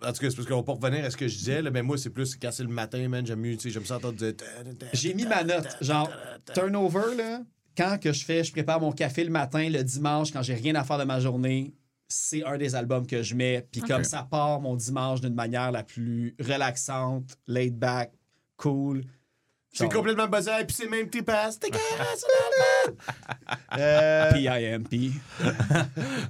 En 0.05 0.13
tout 0.13 0.21
cas, 0.21 0.31
c'est 0.31 0.37
parce 0.37 0.49
qu'on 0.49 0.57
va 0.57 0.63
pas 0.63 0.73
revenir 0.73 1.05
à 1.05 1.11
ce 1.11 1.17
que 1.17 1.29
je 1.29 1.37
disais, 1.37 1.63
là, 1.63 1.71
mais 1.71 1.83
moi, 1.83 1.97
c'est 1.99 2.11
plus 2.11 2.37
quand 2.37 2.51
c'est 2.53 2.63
le 2.65 2.69
matin, 2.69 3.09
man, 3.09 3.25
j'aime 3.27 3.41
mieux, 3.41 3.57
tu 3.57 3.63
sais, 3.63 3.71
j'aime 3.71 3.85
ça 3.87 3.97
entendre 3.97 4.15
dire. 4.17 4.35
J'ai 4.93 5.15
mis 5.15 5.25
ma 5.27 5.45
note. 5.45 5.69
Genre, 5.81 6.11
turnover, 6.55 7.15
là, 7.17 7.41
quand 7.77 7.99
que 8.01 8.13
je 8.13 8.25
fais, 8.25 8.43
je 8.45 8.53
prépare 8.53 8.81
mon 8.81 8.93
café 8.93 9.25
le 9.25 9.31
matin, 9.31 9.69
le 9.69 9.83
dimanche, 9.83 10.33
quand 10.33 10.43
j'ai 10.43 10.55
rien 10.55 10.75
à 10.75 10.85
faire 10.85 10.99
de 10.99 11.05
ma 11.05 11.21
journée, 11.21 11.75
c'est 12.09 12.45
un 12.45 12.59
des 12.59 12.75
albums 12.75 13.07
que 13.07 13.23
je 13.23 13.35
mets. 13.35 13.67
Puis 13.73 13.81
comme 13.81 14.05
ça 14.05 14.27
part 14.31 14.61
mon 14.61 14.77
dimanche 14.77 15.21
d'une 15.23 15.35
manière 15.35 15.73
la 15.73 15.83
plus 15.83 16.35
relaxante, 16.39 17.39
laid 17.47 17.71
back, 17.71 18.13
cool. 18.57 19.03
C'est 19.75 19.91
complètement 19.91 20.29
buzzé, 20.29 20.51
puis 20.67 20.77
c'est 20.77 20.89
même 20.91 21.09
tes 21.09 21.23
passes. 21.23 21.59
T'es 21.59 21.71
carré, 21.71 21.83
euh, 23.79 24.31
PIMP. 24.33 24.93
I 24.93 25.13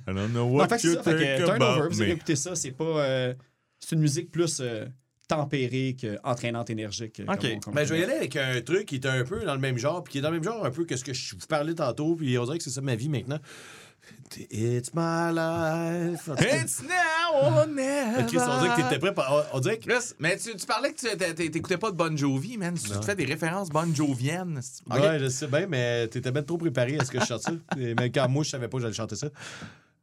don't 0.06 0.28
know 0.30 0.46
En 0.46 0.50
what 0.52 0.68
fait, 0.68 0.78
c'est 0.78 0.88
you 0.88 0.94
ça. 0.94 1.02
Fait 1.02 1.12
que 1.12 1.18
think 1.36 1.46
Turnover, 1.46 1.80
about 1.80 1.88
vous 1.90 2.02
avez 2.02 2.12
écouté 2.12 2.36
ça, 2.36 2.54
c'est 2.54 2.70
pas. 2.70 2.84
euh, 2.84 3.34
c'est 3.92 3.96
une 3.96 4.00
musique 4.02 4.30
plus 4.30 4.60
euh, 4.60 4.86
tempérée 5.28 5.94
qu'entraînante, 6.00 6.70
énergique. 6.70 7.20
euh, 7.20 7.24
Ok. 7.32 7.40
comme 7.40 7.50
on- 7.56 7.60
comme 7.60 7.74
Ben, 7.74 7.84
je 7.84 7.92
vais 7.92 8.00
y 8.00 8.04
aller 8.04 8.14
avec 8.14 8.36
un 8.36 8.58
truc 8.62 8.86
qui 8.86 8.94
est 8.96 9.06
un 9.06 9.22
peu 9.24 9.44
dans 9.44 9.52
le 9.54 9.60
même 9.60 9.76
genre, 9.76 10.02
puis 10.02 10.12
qui 10.12 10.18
est 10.18 10.20
dans 10.22 10.30
le 10.30 10.36
même 10.36 10.44
genre 10.44 10.64
un 10.64 10.70
peu 10.70 10.84
que 10.86 10.96
ce 10.96 11.04
que 11.04 11.12
je 11.12 11.34
vous 11.34 11.46
parlais 11.46 11.74
tantôt, 11.74 12.16
puis 12.16 12.38
on 12.38 12.44
dirait 12.44 12.56
que 12.56 12.64
c'est 12.64 12.70
ça 12.70 12.80
ma 12.80 12.94
vie 12.94 13.10
maintenant. 13.10 13.38
It's 14.50 14.92
my 14.94 15.30
life. 15.32 16.28
It's 16.40 16.82
now 16.82 17.34
or 17.40 17.66
never. 17.68 18.24
Chris, 18.26 18.38
on 18.40 18.62
dirait 18.62 18.76
que 18.76 18.82
t'étais 18.88 18.98
prêt. 18.98 19.14
On 19.52 19.60
dirait 19.60 19.78
que. 19.78 19.84
Chris, 19.88 20.12
mais 20.18 20.36
tu, 20.38 20.56
tu 20.56 20.66
parlais 20.66 20.92
que 20.92 20.98
tu 20.98 21.16
t'é- 21.16 21.34
t'é- 21.34 21.50
t'écoutais 21.50 21.76
pas 21.78 21.90
de 21.90 21.96
Bon 21.96 22.16
Jovi, 22.16 22.56
man. 22.56 22.74
Tu 22.74 22.90
te 22.90 23.04
fais 23.04 23.14
des 23.14 23.26
références 23.26 23.68
Bon 23.68 23.94
Joviennes. 23.94 24.60
Ok. 24.90 24.96
Ouais, 24.98 25.18
je 25.20 25.28
sais 25.28 25.46
bien, 25.46 25.66
mais 25.68 26.08
t'étais 26.08 26.32
bien 26.32 26.42
trop 26.42 26.56
préparé 26.58 26.98
à 26.98 27.04
ce 27.04 27.10
que 27.10 27.20
je 27.20 27.26
chante 27.26 27.42
ça. 27.42 27.52
Même 27.76 28.10
quand 28.12 28.28
moi, 28.28 28.42
je 28.42 28.50
savais 28.50 28.68
pas 28.68 28.78
que 28.78 28.82
j'allais 28.82 28.94
chanter 28.94 29.16
ça. 29.16 29.28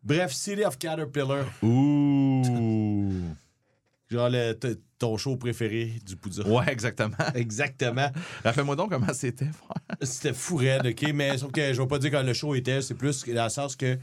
Bref, 0.04 0.32
City 0.32 0.64
of 0.64 0.78
Caterpillar. 0.78 1.46
Ouh. 1.62 3.24
Genre 4.10 4.30
le- 4.30 4.58
ton 4.98 5.16
show 5.18 5.38
préféré 5.38 5.94
du 6.06 6.16
Poudza. 6.18 6.46
Ouais, 6.48 6.70
exactement. 6.72 7.16
Exactement. 7.36 8.10
Rappelle-moi 8.44 8.76
donc 8.76 8.90
comment 8.90 9.14
c'était. 9.14 9.46
frère. 9.46 9.98
C'était 10.02 10.34
fou 10.34 10.58
raide, 10.58 10.86
OK? 10.88 11.14
Mais 11.14 11.38
sauf 11.38 11.52
que 11.52 11.74
je 11.74 11.82
vais 11.82 11.88
pas 11.88 12.00
dire 12.00 12.12
quand 12.12 12.24
le 12.24 12.34
show 12.34 12.56
était, 12.56 12.82
c'est 12.82 12.96
plus 12.96 13.24
dans 13.26 13.44
le 13.44 13.50
sens 13.50 13.76
que. 13.76 13.98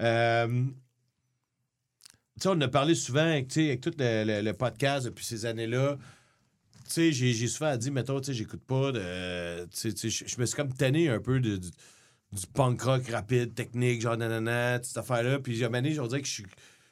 euh, 0.00 0.64
tu 2.36 2.42
sais, 2.44 2.48
on 2.48 2.60
a 2.62 2.68
parlé 2.68 2.94
souvent 2.94 3.20
avec, 3.20 3.54
avec 3.56 3.80
tout 3.82 3.92
le, 3.98 4.24
le- 4.24 4.40
le 4.42 4.52
podcast 4.54 5.06
depuis 5.06 5.24
ces 5.24 5.44
années-là. 5.46 5.98
Tu 6.86 7.12
sais, 7.12 7.12
j'ai 7.12 7.46
souvent 7.46 7.76
dit, 7.76 7.90
mettons, 7.90 8.18
tu 8.20 8.26
sais, 8.28 8.34
j'écoute 8.34 8.62
pas 8.66 8.90
de. 8.92 9.00
Je 9.74 9.90
je 10.26 10.40
me 10.40 10.46
suis 10.46 10.56
comme 10.56 10.72
tanné 10.72 11.08
un 11.10 11.20
peu 11.20 11.38
de, 11.38 11.56
du, 11.58 11.68
du 12.32 12.46
punk 12.54 12.80
rock 12.82 13.06
rapide, 13.08 13.54
technique, 13.54 14.00
genre 14.00 14.16
nanana, 14.16 14.78
toute 14.78 14.86
cette 14.86 14.96
affaire-là. 14.96 15.38
Puis, 15.38 15.62
à 15.62 15.66
un 15.66 15.68
moment 15.70 15.82
donné, 15.82 15.98
on 16.00 16.06
dirait 16.06 16.22
que 16.22 16.26
je 16.26 16.32
suis. 16.32 16.46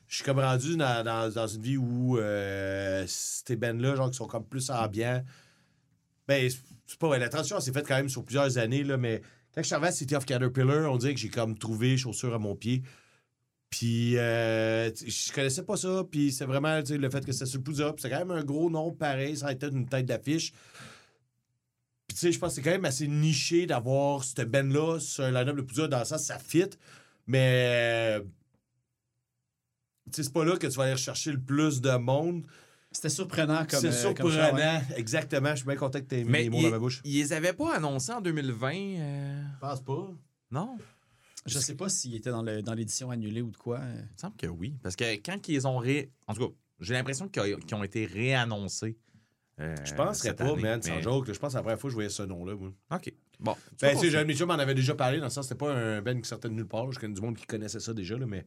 Je 0.08 0.16
suis 0.16 0.24
comme 0.24 0.38
rendu 0.40 0.76
dans, 0.76 1.04
dans- 1.04 1.30
dans 1.32 1.46
une 1.46 1.62
vie 1.62 1.76
où 1.76 2.18
euh, 2.18 3.04
ces 3.06 3.56
bands-là, 3.56 3.94
genre, 3.94 4.10
qui 4.10 4.16
sont 4.16 4.26
comme 4.26 4.44
plus 4.46 4.70
ambiants. 4.70 5.22
Ben, 6.26 6.50
c'est- 6.50 6.98
pas 6.98 7.08
vrai. 7.08 7.18
La 7.18 7.28
transition, 7.28 7.60
s'est 7.60 7.72
faite 7.72 7.86
quand 7.86 7.96
même 7.96 8.08
sur 8.08 8.24
plusieurs 8.24 8.56
années, 8.58 8.82
là, 8.84 8.96
mais 8.96 9.20
quand 9.54 9.62
je 9.62 9.66
suis 9.66 9.74
arrivé 9.74 9.88
à 9.88 9.92
City 9.92 10.16
of 10.16 10.24
Caterpillar, 10.24 10.90
on 10.90 10.96
dirait 10.96 11.14
que 11.14 11.20
j'ai 11.20 11.28
comme 11.28 11.56
trouvé 11.58 11.96
chaussures 11.98 12.34
à 12.34 12.38
mon 12.38 12.56
pied. 12.56 12.82
Puis, 13.70 14.16
euh, 14.16 14.90
je 14.94 15.32
connaissais 15.32 15.62
pas 15.62 15.76
ça. 15.76 16.02
Puis, 16.10 16.32
c'est 16.32 16.46
vraiment 16.46 16.78
le 16.88 17.10
fait 17.10 17.24
que 17.26 17.32
c'était 17.32 17.44
sur 17.44 17.58
le 17.58 17.64
Poudza. 17.64 17.92
Puis, 17.92 18.00
c'est 18.02 18.08
quand 18.10 18.18
même 18.18 18.30
un 18.30 18.42
gros 18.44 18.70
nom 18.70 18.92
pareil. 18.92 19.36
Ça 19.36 19.48
a 19.48 19.52
été 19.52 19.66
une 19.66 19.86
tête 19.86 20.06
d'affiche. 20.06 20.52
Puis, 22.06 22.14
tu 22.14 22.16
sais, 22.16 22.32
je 22.32 22.38
pense 22.38 22.50
que 22.52 22.54
c'est 22.56 22.62
quand 22.62 22.70
même 22.70 22.86
assez 22.86 23.06
niché 23.06 23.66
d'avoir 23.66 24.24
cette 24.24 24.50
band-là 24.50 24.98
sur 25.00 25.24
un 25.24 25.30
line-up 25.30 25.56
de 25.56 25.60
Poudza. 25.62 25.86
Dans 25.86 25.98
le 25.98 26.04
sens, 26.06 26.22
ça 26.24 26.38
fit. 26.38 26.64
Mais, 27.26 28.18
sais, 28.18 28.24
c'est 30.12 30.32
pas 30.32 30.44
là 30.44 30.56
que 30.56 30.66
tu 30.66 30.76
vas 30.76 30.84
aller 30.84 30.92
rechercher 30.92 31.32
le 31.32 31.40
plus 31.40 31.80
de 31.80 31.90
monde. 31.96 32.44
C'était 32.90 33.08
surprenant 33.10 33.66
comme. 33.66 33.80
C'est 33.80 34.06
euh, 34.06 34.14
comme 34.14 34.30
choix, 34.30 34.40
ouais. 34.40 34.46
surprenant. 34.48 34.80
Exactement. 34.96 35.50
Je 35.50 35.56
suis 35.56 35.66
bien 35.66 35.76
content 35.76 36.00
que 36.00 36.06
tu 36.06 36.14
aies 36.16 36.24
mis 36.24 36.30
Mais 36.30 36.42
les 36.44 36.50
mots 36.50 36.62
dans 36.62 36.70
ma 36.70 36.78
bouche. 36.78 37.00
ils 37.04 37.14
les 37.18 37.32
avaient 37.32 37.52
pas 37.52 37.76
annoncés 37.76 38.12
en 38.12 38.20
2020. 38.20 38.72
euh, 38.74 39.42
Je 39.54 39.58
pense 39.60 39.80
pas. 39.82 40.10
Non? 40.50 40.78
Je 41.46 41.58
sais 41.58 41.74
pas 41.74 41.88
s'il 41.88 42.14
était 42.14 42.30
dans 42.30 42.42
le- 42.42 42.62
dans 42.62 42.74
l'édition 42.74 43.10
annulée 43.10 43.42
ou 43.42 43.50
de 43.50 43.56
quoi. 43.56 43.78
euh. 43.78 43.94
Il 43.96 44.02
me 44.12 44.18
semble 44.18 44.36
que 44.36 44.46
oui. 44.46 44.74
Parce 44.82 44.96
que 44.96 45.04
quand 45.16 45.48
ils 45.48 45.66
ont 45.66 45.78
ré... 45.78 46.10
En 46.26 46.34
tout 46.34 46.48
cas, 46.48 46.54
j'ai 46.80 46.94
l'impression 46.94 47.28
qu'ils 47.28 47.56
qu'ils 47.58 47.74
ont 47.76 47.84
été 47.84 48.06
réannoncés. 48.06 48.96
euh, 49.60 49.74
Je 49.84 49.94
penserais 49.94 50.34
pas, 50.34 50.44
année, 50.52 50.62
man, 50.62 50.82
sans 50.82 50.96
mais- 50.96 51.02
joke. 51.02 51.26
Je 51.32 51.38
pense 51.38 51.48
que 51.48 51.52
c'est 51.52 51.56
la 51.58 51.62
première 51.62 51.78
fois 51.80 51.88
que 51.88 51.92
je 51.92 51.94
voyais 51.96 52.10
ce 52.10 52.22
nom-là. 52.22 52.54
moi. 52.56 52.70
OK. 52.92 53.12
Bon. 53.40 53.54
Ben, 53.80 53.96
tu 53.96 54.10
sais, 54.10 54.34
chum 54.34 54.48
m'en 54.48 54.54
avait 54.54 54.74
déjà 54.74 54.94
parlé, 54.94 55.18
dans 55.18 55.24
le 55.24 55.30
sens 55.30 55.46
c'était 55.46 55.58
pas 55.58 55.72
un 55.72 56.02
Ben 56.02 56.20
qui 56.20 56.28
sortait 56.28 56.48
de 56.48 56.54
nulle 56.54 56.66
part. 56.66 56.90
Je 56.90 56.98
connais 56.98 57.14
du 57.14 57.20
monde 57.20 57.36
qui 57.36 57.46
connaissait 57.46 57.80
ça 57.80 57.92
déjà, 57.94 58.16
là, 58.18 58.26
mais. 58.26 58.44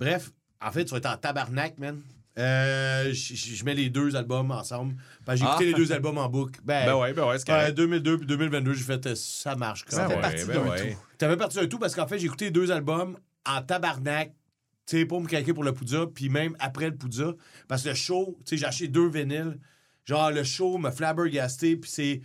Bref, 0.00 0.30
en 0.60 0.72
fait, 0.72 0.84
tu 0.84 0.90
vas 0.92 0.96
être 0.98 1.06
en 1.06 1.16
tabarnak, 1.16 1.78
man. 1.78 2.00
Euh, 2.38 3.12
je 3.12 3.64
mets 3.64 3.74
les 3.74 3.90
deux 3.90 4.16
albums 4.16 4.50
ensemble. 4.52 4.94
Ben, 5.26 5.34
j'ai 5.36 5.44
écouté 5.44 5.64
Ah. 5.64 5.66
les 5.66 5.74
deux 5.74 5.92
albums 5.92 6.16
en 6.16 6.28
boucle. 6.28 6.60
Ben, 6.64 6.86
Ben 6.86 6.96
ouais, 6.96 7.12
ben 7.12 7.26
ouais, 7.28 7.38
c'est 7.38 7.50
euh, 7.50 7.54
correct. 7.58 7.74
2002 7.74 8.18
puis 8.18 8.26
2022, 8.26 8.72
j'ai 8.72 8.84
fait 8.84 9.06
euh, 9.06 9.14
ça 9.14 9.56
marche. 9.56 9.84
quand 9.84 9.96
Ben 9.96 10.08
même. 10.08 10.16
fait 10.16 10.20
partie 10.22 10.44
ben 10.46 10.54
d'un 10.54 10.70
ouais. 10.70 10.92
tout. 10.92 10.98
Ça 11.20 11.28
fait 11.28 11.36
partie 11.36 11.56
d'un 11.58 11.66
tout 11.66 11.78
parce 11.78 11.94
qu'en 11.94 12.06
fait, 12.06 12.18
j'ai 12.18 12.26
écouté 12.26 12.46
les 12.46 12.50
deux 12.50 12.70
albums 12.70 13.18
en 13.46 13.62
tabarnak. 13.62 14.32
Tu 14.86 14.98
sais, 14.98 15.04
pour 15.06 15.20
me 15.20 15.26
calquer 15.28 15.52
pour 15.52 15.64
le 15.64 15.72
Poudza, 15.74 16.06
puis 16.06 16.28
même 16.30 16.56
après 16.60 16.88
le 16.88 16.96
Poudza. 16.96 17.34
Parce 17.68 17.82
que 17.82 17.90
le 17.90 17.94
show, 17.94 18.38
tu 18.44 18.50
sais, 18.50 18.56
j'ai 18.56 18.66
acheté 18.66 18.88
deux 18.88 19.08
vinyles. 19.08 19.58
Genre, 20.06 20.30
le 20.30 20.42
show 20.44 20.78
m'a 20.78 20.92
flabbergasté, 20.92 21.76
puis 21.76 21.90
c'est. 21.90 22.20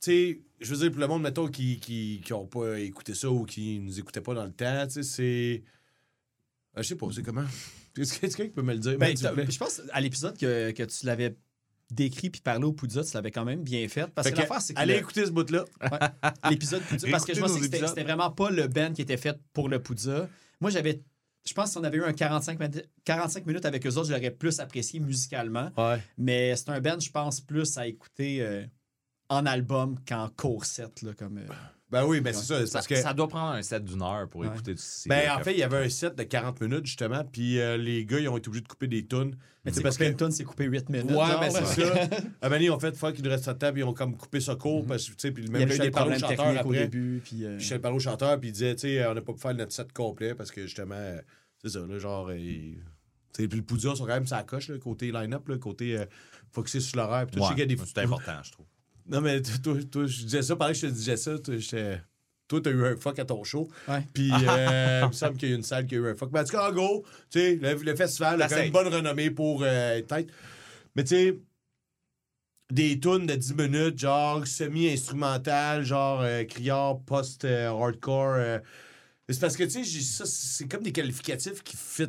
Tu 0.00 0.10
sais, 0.10 0.40
je 0.60 0.74
veux 0.74 0.80
dire, 0.80 0.90
pour 0.90 1.00
le 1.00 1.06
monde, 1.06 1.22
mettons, 1.22 1.48
qui 1.48 1.78
qui, 1.78 2.20
qui 2.24 2.32
ont 2.32 2.46
pas 2.46 2.78
écouté 2.80 3.14
ça 3.14 3.30
ou 3.30 3.44
qui 3.44 3.78
nous 3.78 3.98
écoutaient 4.00 4.20
pas 4.20 4.34
dans 4.34 4.44
le 4.44 4.52
temps, 4.52 4.86
tu 4.86 4.94
sais, 4.94 5.02
c'est. 5.02 5.62
Ah, 6.78 6.82
je 6.82 6.88
sais 6.88 6.94
pas, 6.96 7.06
c'est 7.12 7.22
comment? 7.22 7.44
Est-ce 7.98 8.14
que 8.14 8.20
quelqu'un 8.26 8.48
peut 8.54 8.62
me 8.62 8.72
le 8.74 8.78
dire? 8.78 8.96
Ben, 8.98 9.16
je 9.16 9.58
pense 9.58 9.82
à 9.92 10.00
l'épisode 10.00 10.38
que, 10.38 10.70
que 10.70 10.82
tu 10.84 11.06
l'avais 11.06 11.36
décrit 11.90 12.30
puis 12.30 12.40
parlé 12.40 12.64
au 12.64 12.72
Poudza, 12.72 13.02
tu 13.02 13.12
l'avais 13.14 13.30
quand 13.30 13.44
même 13.44 13.62
bien 13.62 13.88
fait. 13.88 14.06
Parce 14.08 14.28
Fait 14.28 14.34
que 14.34 14.38
l'affaire, 14.40 14.60
c'est 14.60 14.74
que 14.74 14.78
allez 14.78 14.94
le- 14.94 15.00
écouter 15.00 15.24
ce 15.26 15.30
bout-là. 15.30 15.64
l'épisode 16.50 16.82
Poudza, 16.82 17.08
parce 17.10 17.24
que 17.24 17.34
je 17.34 17.40
nos 17.40 17.46
que 17.48 17.62
c'était 17.86 18.02
vraiment 18.04 18.30
pas 18.30 18.50
le 18.50 18.68
band 18.68 18.92
qui 18.92 19.02
était 19.02 19.16
fait 19.16 19.36
pour 19.52 19.68
le 19.68 19.82
Poudza. 19.82 20.28
Moi, 20.60 20.70
j'avais. 20.70 21.02
Je 21.46 21.54
pense 21.54 21.66
que 21.66 21.70
si 21.72 21.78
on 21.78 21.84
avait 21.84 21.96
eu 21.96 22.04
un 22.04 22.12
45, 22.12 22.58
min- 22.60 22.68
45 23.04 23.46
minutes 23.46 23.64
avec 23.64 23.86
eux 23.86 23.90
autres, 23.96 24.08
je 24.08 24.12
l'aurais 24.14 24.30
plus 24.30 24.60
apprécié 24.60 25.00
musicalement. 25.00 25.70
Ouais. 25.78 25.98
Mais 26.18 26.54
c'est 26.56 26.68
un 26.68 26.80
band, 26.80 27.00
je 27.00 27.10
pense, 27.10 27.40
plus 27.40 27.78
à 27.78 27.86
écouter 27.86 28.42
euh, 28.42 28.66
en 29.30 29.46
album 29.46 29.96
qu'en 30.06 30.28
court 30.28 30.66
set. 30.66 31.00
Là, 31.02 31.14
comme, 31.14 31.38
euh, 31.38 31.46
Ben 31.90 32.04
oui, 32.04 32.20
ben 32.20 32.34
c'est 32.34 32.44
ça. 32.44 32.70
parce 32.72 32.86
que. 32.86 32.96
ça 32.96 33.14
doit 33.14 33.28
prendre 33.28 33.52
un 33.54 33.62
set 33.62 33.82
d'une 33.82 34.02
heure 34.02 34.28
pour 34.28 34.42
Ouais. 34.42 34.48
écouter 34.48 34.74
du. 34.74 34.80
Ben, 35.06 35.30
en 35.30 35.42
fait, 35.42 35.52
il 35.52 35.58
y 35.58 35.62
avait 35.62 35.78
un 35.86 35.88
set 35.88 36.14
de 36.14 36.22
40 36.22 36.60
minutes, 36.60 36.84
justement, 36.84 37.24
puis 37.24 37.58
euh, 37.58 37.78
les 37.78 38.04
gars, 38.04 38.18
ils 38.18 38.28
ont 38.28 38.36
été 38.36 38.48
obligés 38.48 38.62
de 38.62 38.68
couper 38.68 38.88
des 38.88 39.06
tunes. 39.06 39.36
mais 39.64 39.72
C'est 39.72 39.80
parce 39.82 39.96
parce 39.96 40.10
que- 40.10 40.16
tune, 40.16 40.30
c'est 40.30 40.44
coupé 40.44 40.64
8 40.66 40.90
minutes. 40.90 41.10
Ouais, 41.10 41.16
genre, 41.16 41.40
ben 41.40 41.50
c'est 41.50 41.84
ça. 41.86 42.08
À 42.42 42.58
ils 42.58 42.70
ont 42.70 42.78
fait 42.78 42.94
fuck, 42.94 43.18
il 43.18 43.24
nous 43.24 43.30
reste 43.30 43.44
sa 43.44 43.54
table, 43.54 43.78
ils 43.78 43.84
ont 43.84 43.94
comme 43.94 44.16
coupé 44.16 44.38
ça 44.40 44.54
court, 44.54 44.84
parce 44.86 45.04
que, 45.06 45.12
tu 45.12 45.16
sais, 45.18 45.30
puis 45.32 45.44
Il 45.44 45.48
y 45.48 45.52
même 45.52 45.62
avait 45.62 45.76
eu 45.76 45.78
Michel 45.78 45.92
chanteur 45.94 46.28
techniques 46.28 46.56
au 46.56 46.68
après. 46.68 46.78
début. 46.88 47.22
Puis, 47.24 47.44
euh, 47.46 47.56
Michel 47.56 47.80
chanteur, 48.00 48.38
puis 48.40 48.48
il 48.50 48.52
disait, 48.52 48.74
tu 48.74 48.80
sais, 48.82 49.06
on 49.06 49.14
n'a 49.14 49.22
pas 49.22 49.32
pu 49.32 49.40
faire 49.40 49.54
notre 49.54 49.72
set 49.72 49.90
complet, 49.92 50.34
parce 50.34 50.50
que, 50.50 50.62
justement, 50.66 51.16
c'est 51.62 51.70
ça, 51.70 51.80
là, 51.88 51.98
genre, 51.98 52.32
il- 52.34 52.82
tu 53.34 53.42
sais, 53.42 53.48
puis 53.48 53.58
le 53.58 53.64
Poudja 53.64 53.94
sont 53.94 54.04
quand 54.04 54.14
même 54.14 54.26
sa 54.26 54.42
coche, 54.42 54.68
là, 54.68 54.76
côté 54.78 55.10
line-up, 55.10 55.48
là, 55.48 55.56
côté 55.58 55.96
euh, 55.96 56.04
focusé 56.52 56.80
sur 56.80 56.98
l'horaire, 56.98 57.26
des- 57.66 57.76
c'est 57.86 57.98
important, 58.00 58.42
je 58.42 58.52
trouve. 58.52 58.66
Non, 59.08 59.20
mais 59.20 59.40
toi, 59.42 59.74
toi, 59.90 60.06
je 60.06 60.22
disais 60.24 60.42
ça, 60.42 60.56
pareil 60.56 60.74
que 60.74 60.80
je 60.80 60.86
te 60.86 60.92
disais 60.92 61.16
ça, 61.16 61.38
toi, 61.38 61.56
j'étais- 61.56 62.00
Toi, 62.46 62.60
t'as 62.62 62.70
eu 62.70 62.84
un 62.86 62.96
fuck 62.96 63.18
à 63.18 63.24
ton 63.26 63.44
show. 63.44 63.68
Puis, 64.14 64.30
euh, 64.48 65.00
il 65.04 65.08
me 65.08 65.12
semble 65.12 65.36
qu'il 65.36 65.50
y 65.50 65.52
a 65.52 65.56
une 65.56 65.62
salle 65.62 65.86
qui 65.86 65.94
a 65.96 65.98
eu 65.98 66.08
un 66.08 66.14
fuck. 66.14 66.30
Mais 66.32 66.40
en 66.40 66.44
tout 66.44 66.52
cas, 66.52 66.70
en 66.70 66.72
gros, 66.72 67.04
tu 67.30 67.38
sais, 67.40 67.56
le, 67.56 67.74
le 67.74 67.94
festival 67.96 68.40
a 68.40 68.48
quand 68.48 68.56
même 68.56 68.66
une 68.66 68.72
bonne 68.72 68.88
renommée 68.94 69.30
pour 69.30 69.62
euh, 69.62 69.96
être 69.98 70.06
tête. 70.06 70.28
Mais 70.96 71.04
tu 71.04 71.08
sais, 71.10 71.38
des 72.72 72.98
tunes 73.00 73.26
de 73.26 73.34
10 73.34 73.54
minutes, 73.54 73.98
genre 73.98 74.46
semi-instrumental, 74.46 75.84
genre 75.84 76.20
euh, 76.22 76.44
criard, 76.44 77.00
post-hardcore. 77.00 78.60
c'est 79.28 79.40
parce 79.40 79.56
que, 79.56 79.64
tu 79.64 79.84
sais, 79.84 80.00
ça, 80.02 80.24
c'est 80.26 80.68
comme 80.68 80.82
des 80.82 80.92
qualificatifs 80.92 81.62
qui 81.62 81.76
fit 81.76 82.08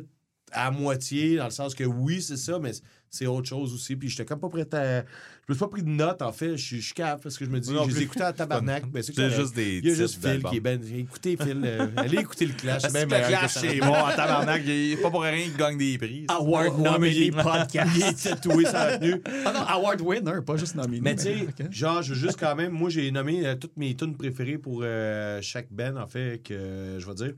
à 0.52 0.70
moitié, 0.70 1.36
dans 1.36 1.44
le 1.44 1.50
sens 1.50 1.74
que 1.74 1.84
oui, 1.84 2.20
c'est 2.22 2.36
ça, 2.36 2.58
mais 2.58 2.72
c'est 3.10 3.26
autre 3.26 3.48
chose 3.48 3.74
aussi. 3.74 3.96
Puis 3.96 4.08
j'étais 4.08 4.24
comme 4.24 4.38
pas 4.40 4.48
prêt 4.48 4.66
à. 4.72 5.00
Je 5.02 5.52
me 5.52 5.54
suis 5.56 5.58
pas 5.64 5.68
pris 5.68 5.82
de 5.82 5.88
notes, 5.88 6.22
en 6.22 6.30
fait. 6.32 6.56
Je 6.56 6.76
suis- 6.80 6.94
cave 6.94 7.18
parce 7.20 7.36
que 7.36 7.44
je 7.44 7.50
me 7.50 7.58
dis, 7.58 7.72
Non 7.72 7.88
je 7.88 7.96
les 7.96 8.02
écoutais 8.02 8.22
à 8.22 8.32
tabarnak. 8.32 8.84
mais 8.94 9.02
c'est 9.02 9.12
juste 9.30 9.54
des 9.56 9.78
Il 9.78 9.88
y 9.88 9.90
a 9.90 9.94
juste 9.94 10.24
Phil 10.24 10.42
qui 10.44 10.56
est 10.56 10.60
ben. 10.60 10.80
Écoutez, 10.96 11.36
Phil. 11.36 11.60
euh, 11.64 11.88
allez 11.96 12.18
écouter 12.18 12.46
le 12.46 12.52
Clash. 12.52 12.82
Parce 12.82 12.94
que 12.94 12.98
le 13.00 13.06
meilleur 13.06 13.28
Clash, 13.28 13.52
c'est 13.54 13.80
bon 13.80 13.86
en 13.88 14.10
tabarnak? 14.14 14.62
Il 14.64 14.92
est 14.92 14.96
pas 15.02 15.10
pour 15.10 15.22
rien 15.22 15.42
qu'il 15.42 15.56
gagne 15.56 15.76
des 15.76 15.98
prix. 15.98 16.26
Award 16.28 16.74
mais 16.78 16.78
il 16.78 16.82
nominee 16.84 17.26
est- 17.26 17.30
podcast. 17.42 17.90
Il 17.96 18.02
est 18.04 18.22
tatoué 18.30 18.62
la 18.64 18.98
tenue. 18.98 19.20
Ah 19.44 19.52
non, 19.52 19.60
award 19.60 20.00
winner, 20.02 20.40
pas 20.46 20.56
juste 20.56 20.76
nominé. 20.76 21.00
Mais 21.02 21.16
tu 21.16 21.22
sais, 21.24 21.46
ok. 21.48 21.66
genre, 21.72 22.02
je 22.02 22.14
veux 22.14 22.20
juste 22.20 22.38
quand 22.38 22.54
même, 22.54 22.70
moi, 22.70 22.88
j'ai 22.90 23.10
nommé 23.10 23.44
euh, 23.44 23.56
toutes 23.56 23.76
mes 23.76 23.96
tunes 23.96 24.16
préférées 24.16 24.58
pour 24.58 24.82
euh, 24.84 25.40
chaque 25.42 25.72
band, 25.72 25.96
en 25.96 26.06
fait, 26.06 26.42
que 26.44 26.54
euh, 26.54 27.00
je 27.00 27.06
vais 27.06 27.14
dire. 27.14 27.32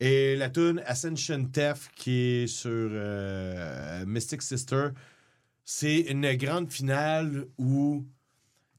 Et 0.00 0.34
la 0.36 0.48
tune 0.48 0.82
Ascension 0.86 1.44
Theft, 1.44 1.90
qui 1.94 2.10
est 2.12 2.46
sur 2.46 2.70
euh, 2.72 4.04
Mystic 4.06 4.40
Sister, 4.42 4.88
c'est 5.64 6.00
une 6.00 6.32
grande 6.36 6.70
finale 6.72 7.46
où 7.58 8.06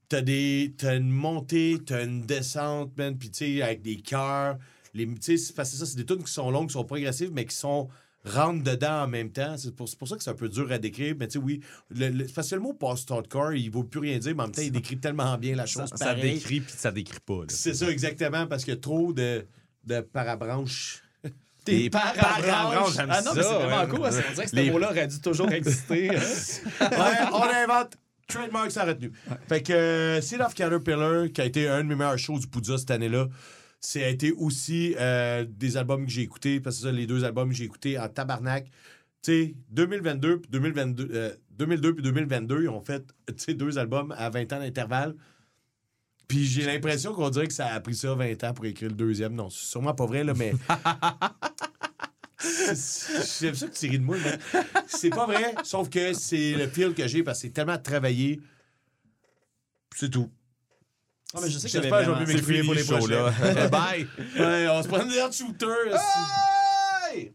t'as 0.10 0.22
des 0.22 0.74
t'as 0.78 0.98
une 0.98 1.12
montée, 1.12 1.78
t'as 1.86 2.04
une 2.06 2.22
descente, 2.22 2.98
man, 2.98 3.18
puis 3.18 3.30
tu 3.30 3.38
sais, 3.58 3.62
avec 3.62 3.82
des 3.82 3.98
cœurs. 3.98 4.58
Les, 4.94 5.06
tu 5.06 5.16
sais, 5.22 5.38
c'est 5.38 5.54
parce 5.56 5.72
que 5.72 5.78
ça, 5.78 5.86
c'est 5.86 5.96
des 5.96 6.06
tunes 6.06 6.24
qui 6.24 6.32
sont 6.32 6.50
longues, 6.52 6.68
qui 6.68 6.74
sont 6.74 6.84
progressives, 6.84 7.32
mais 7.32 7.46
qui 7.46 7.56
sont 7.56 7.88
rentrent 8.26 8.64
dedans 8.64 9.04
en 9.04 9.08
même 9.08 9.32
temps. 9.32 9.56
C'est 9.58 9.74
pour, 9.76 9.88
pour 9.98 10.08
ça 10.08 10.18
que 10.18 10.24
c'est 10.24 10.30
un 10.32 10.36
peu 10.36 10.50
dur 10.50 10.72
à 10.72 10.80
décrire. 10.80 11.16
Mais 11.20 11.28
tu 11.28 11.34
sais, 11.34 11.40
oui, 11.40 11.62
le, 11.92 12.10
le- 12.10 12.28
c'est 12.28 12.34
parce 12.34 12.50
que 12.50 12.56
le 12.56 12.62
mot 12.62 12.74
post-hardcore, 12.74 13.54
il 13.54 13.70
vaut 13.72 13.84
plus 13.84 14.00
rien 14.00 14.18
dire, 14.20 14.36
mais 14.36 14.42
en 14.44 14.48
même 14.48 14.56
temps, 14.56 14.62
il 14.64 14.72
décrit 14.72 14.98
tellement 14.98 15.38
bien 15.38 15.56
la 15.56 15.66
chose. 15.66 15.90
ça 15.96 16.14
décrit 16.16 16.62
puis 16.62 16.74
ça 16.76 16.92
décrit 16.92 17.20
pas. 17.26 17.42
C'est 17.48 17.74
ça, 17.76 17.90
exactement, 17.90 18.48
parce 18.48 18.68
a 18.70 18.76
trop 18.76 19.14
de, 19.14 19.46
de 19.86 20.02
parabranches. 20.02 21.02
Des 21.66 21.90
parabranches. 21.90 22.96
Ah 22.98 23.22
non, 23.22 23.32
mais 23.36 23.44
c'est 23.44 23.50
vraiment 23.54 23.82
ouais. 23.82 23.88
cool. 23.88 24.06
hein. 24.06 24.10
On 24.30 24.34
dirait 24.34 24.44
que 24.46 24.50
ce 24.50 24.56
Les- 24.56 24.72
mot-là 24.72 24.90
aurait 24.90 25.08
dû 25.08 25.20
toujours 25.22 25.52
exister. 25.52 26.10
hein. 26.10 26.20
Ouais, 26.82 27.28
on 27.34 27.44
invente. 27.44 27.94
Trademark, 28.28 28.72
ça 28.72 28.84
a 28.84 28.86
retenu. 28.86 29.12
Fait 29.50 29.62
que 29.62 29.74
euh, 29.74 30.22
Seed 30.22 30.40
of 30.42 30.54
Caterpillar, 30.54 31.26
qui 31.34 31.42
a 31.42 31.46
été 31.46 31.68
un 31.68 31.84
de 31.84 31.90
mes 31.90 31.96
meilleurs 31.96 32.18
shows 32.18 32.40
du 32.40 32.48
Poudza 32.48 32.78
cette 32.78 32.92
année-là, 32.92 33.28
ça 33.80 34.00
a 34.00 34.08
été 34.08 34.32
aussi 34.32 34.96
euh, 35.00 35.46
des 35.48 35.76
albums 35.78 36.06
que 36.06 36.12
j'ai 36.12 36.22
écoutés, 36.22 36.60
parce 36.60 36.78
que 36.78 36.84
ça, 36.84 36.92
les 36.92 37.06
deux 37.08 37.24
albums 37.26 37.50
que 37.50 37.56
j'ai 37.56 37.66
écoutés 37.66 38.00
en 38.00 38.08
tabarnak. 38.08 38.66
Tu 39.22 39.32
sais, 39.32 39.56
2022 39.72 40.40
puis 40.40 40.50
2022, 40.52 41.10
euh, 41.14 41.36
2002 41.58 41.94
puis 41.96 42.04
2022, 42.04 42.64
ils 42.64 42.70
ont 42.70 42.82
fait 42.82 43.04
deux 43.54 43.78
albums 43.78 44.16
à 44.18 44.30
20 44.30 44.54
ans 44.54 44.60
d'intervalle. 44.60 45.14
Puis 46.32 46.46
j'ai 46.46 46.64
l'impression 46.66 47.14
qu'on 47.14 47.30
dirait 47.30 47.48
que 47.48 47.54
ça 47.54 47.68
a 47.68 47.80
pris 47.82 47.94
ça 47.94 48.14
20 48.16 48.42
ans 48.46 48.54
pour 48.54 48.64
écrire 48.66 48.88
le 48.88 48.96
deuxième. 48.96 49.34
Non, 49.36 49.50
c'est 49.50 49.66
sûrement 49.66 49.94
pas 49.94 50.06
vrai, 50.06 50.24
là, 50.24 50.34
mais. 50.34 50.54
C'est- 52.40 53.40
J'aime 53.46 53.54
ça 53.56 53.68
que 53.68 53.74
tu 53.74 53.90
ris 53.90 54.00
de 54.00 54.04
moi, 54.06 54.16
mais 54.24 54.40
c'est 54.88 55.10
pas 55.10 55.26
vrai. 55.26 55.54
Sauf 55.66 55.90
que 55.90 56.14
c'est 56.14 56.54
le 56.54 56.68
feel 56.70 56.94
que 56.94 57.06
j'ai 57.06 57.22
parce 57.22 57.40
que 57.40 57.48
c'est 57.48 57.54
tellement 57.54 57.78
travaillé. 57.78 58.40
C'est 59.94 60.10
tout. 60.10 60.32
Ah, 61.34 61.40
mais 61.42 61.50
je 61.50 61.58
sais 61.60 61.68
que 61.68 61.74
J'espère 61.82 62.00
que 62.00 62.06
je 62.06 62.12
vais 62.12 62.26
m'exprimer 62.34 62.64
pour 62.64 62.74
les 62.76 62.84
show, 62.86 62.98
prochains. 62.98 63.32
là. 63.54 63.68
Bye! 63.70 64.08
Ouais, 64.40 64.68
on 64.70 64.84
se 64.84 64.88
prend 64.88 65.06
des 65.06 65.20
hot 65.22 65.32
shooters. 65.34 66.00
Hey! 67.14 67.34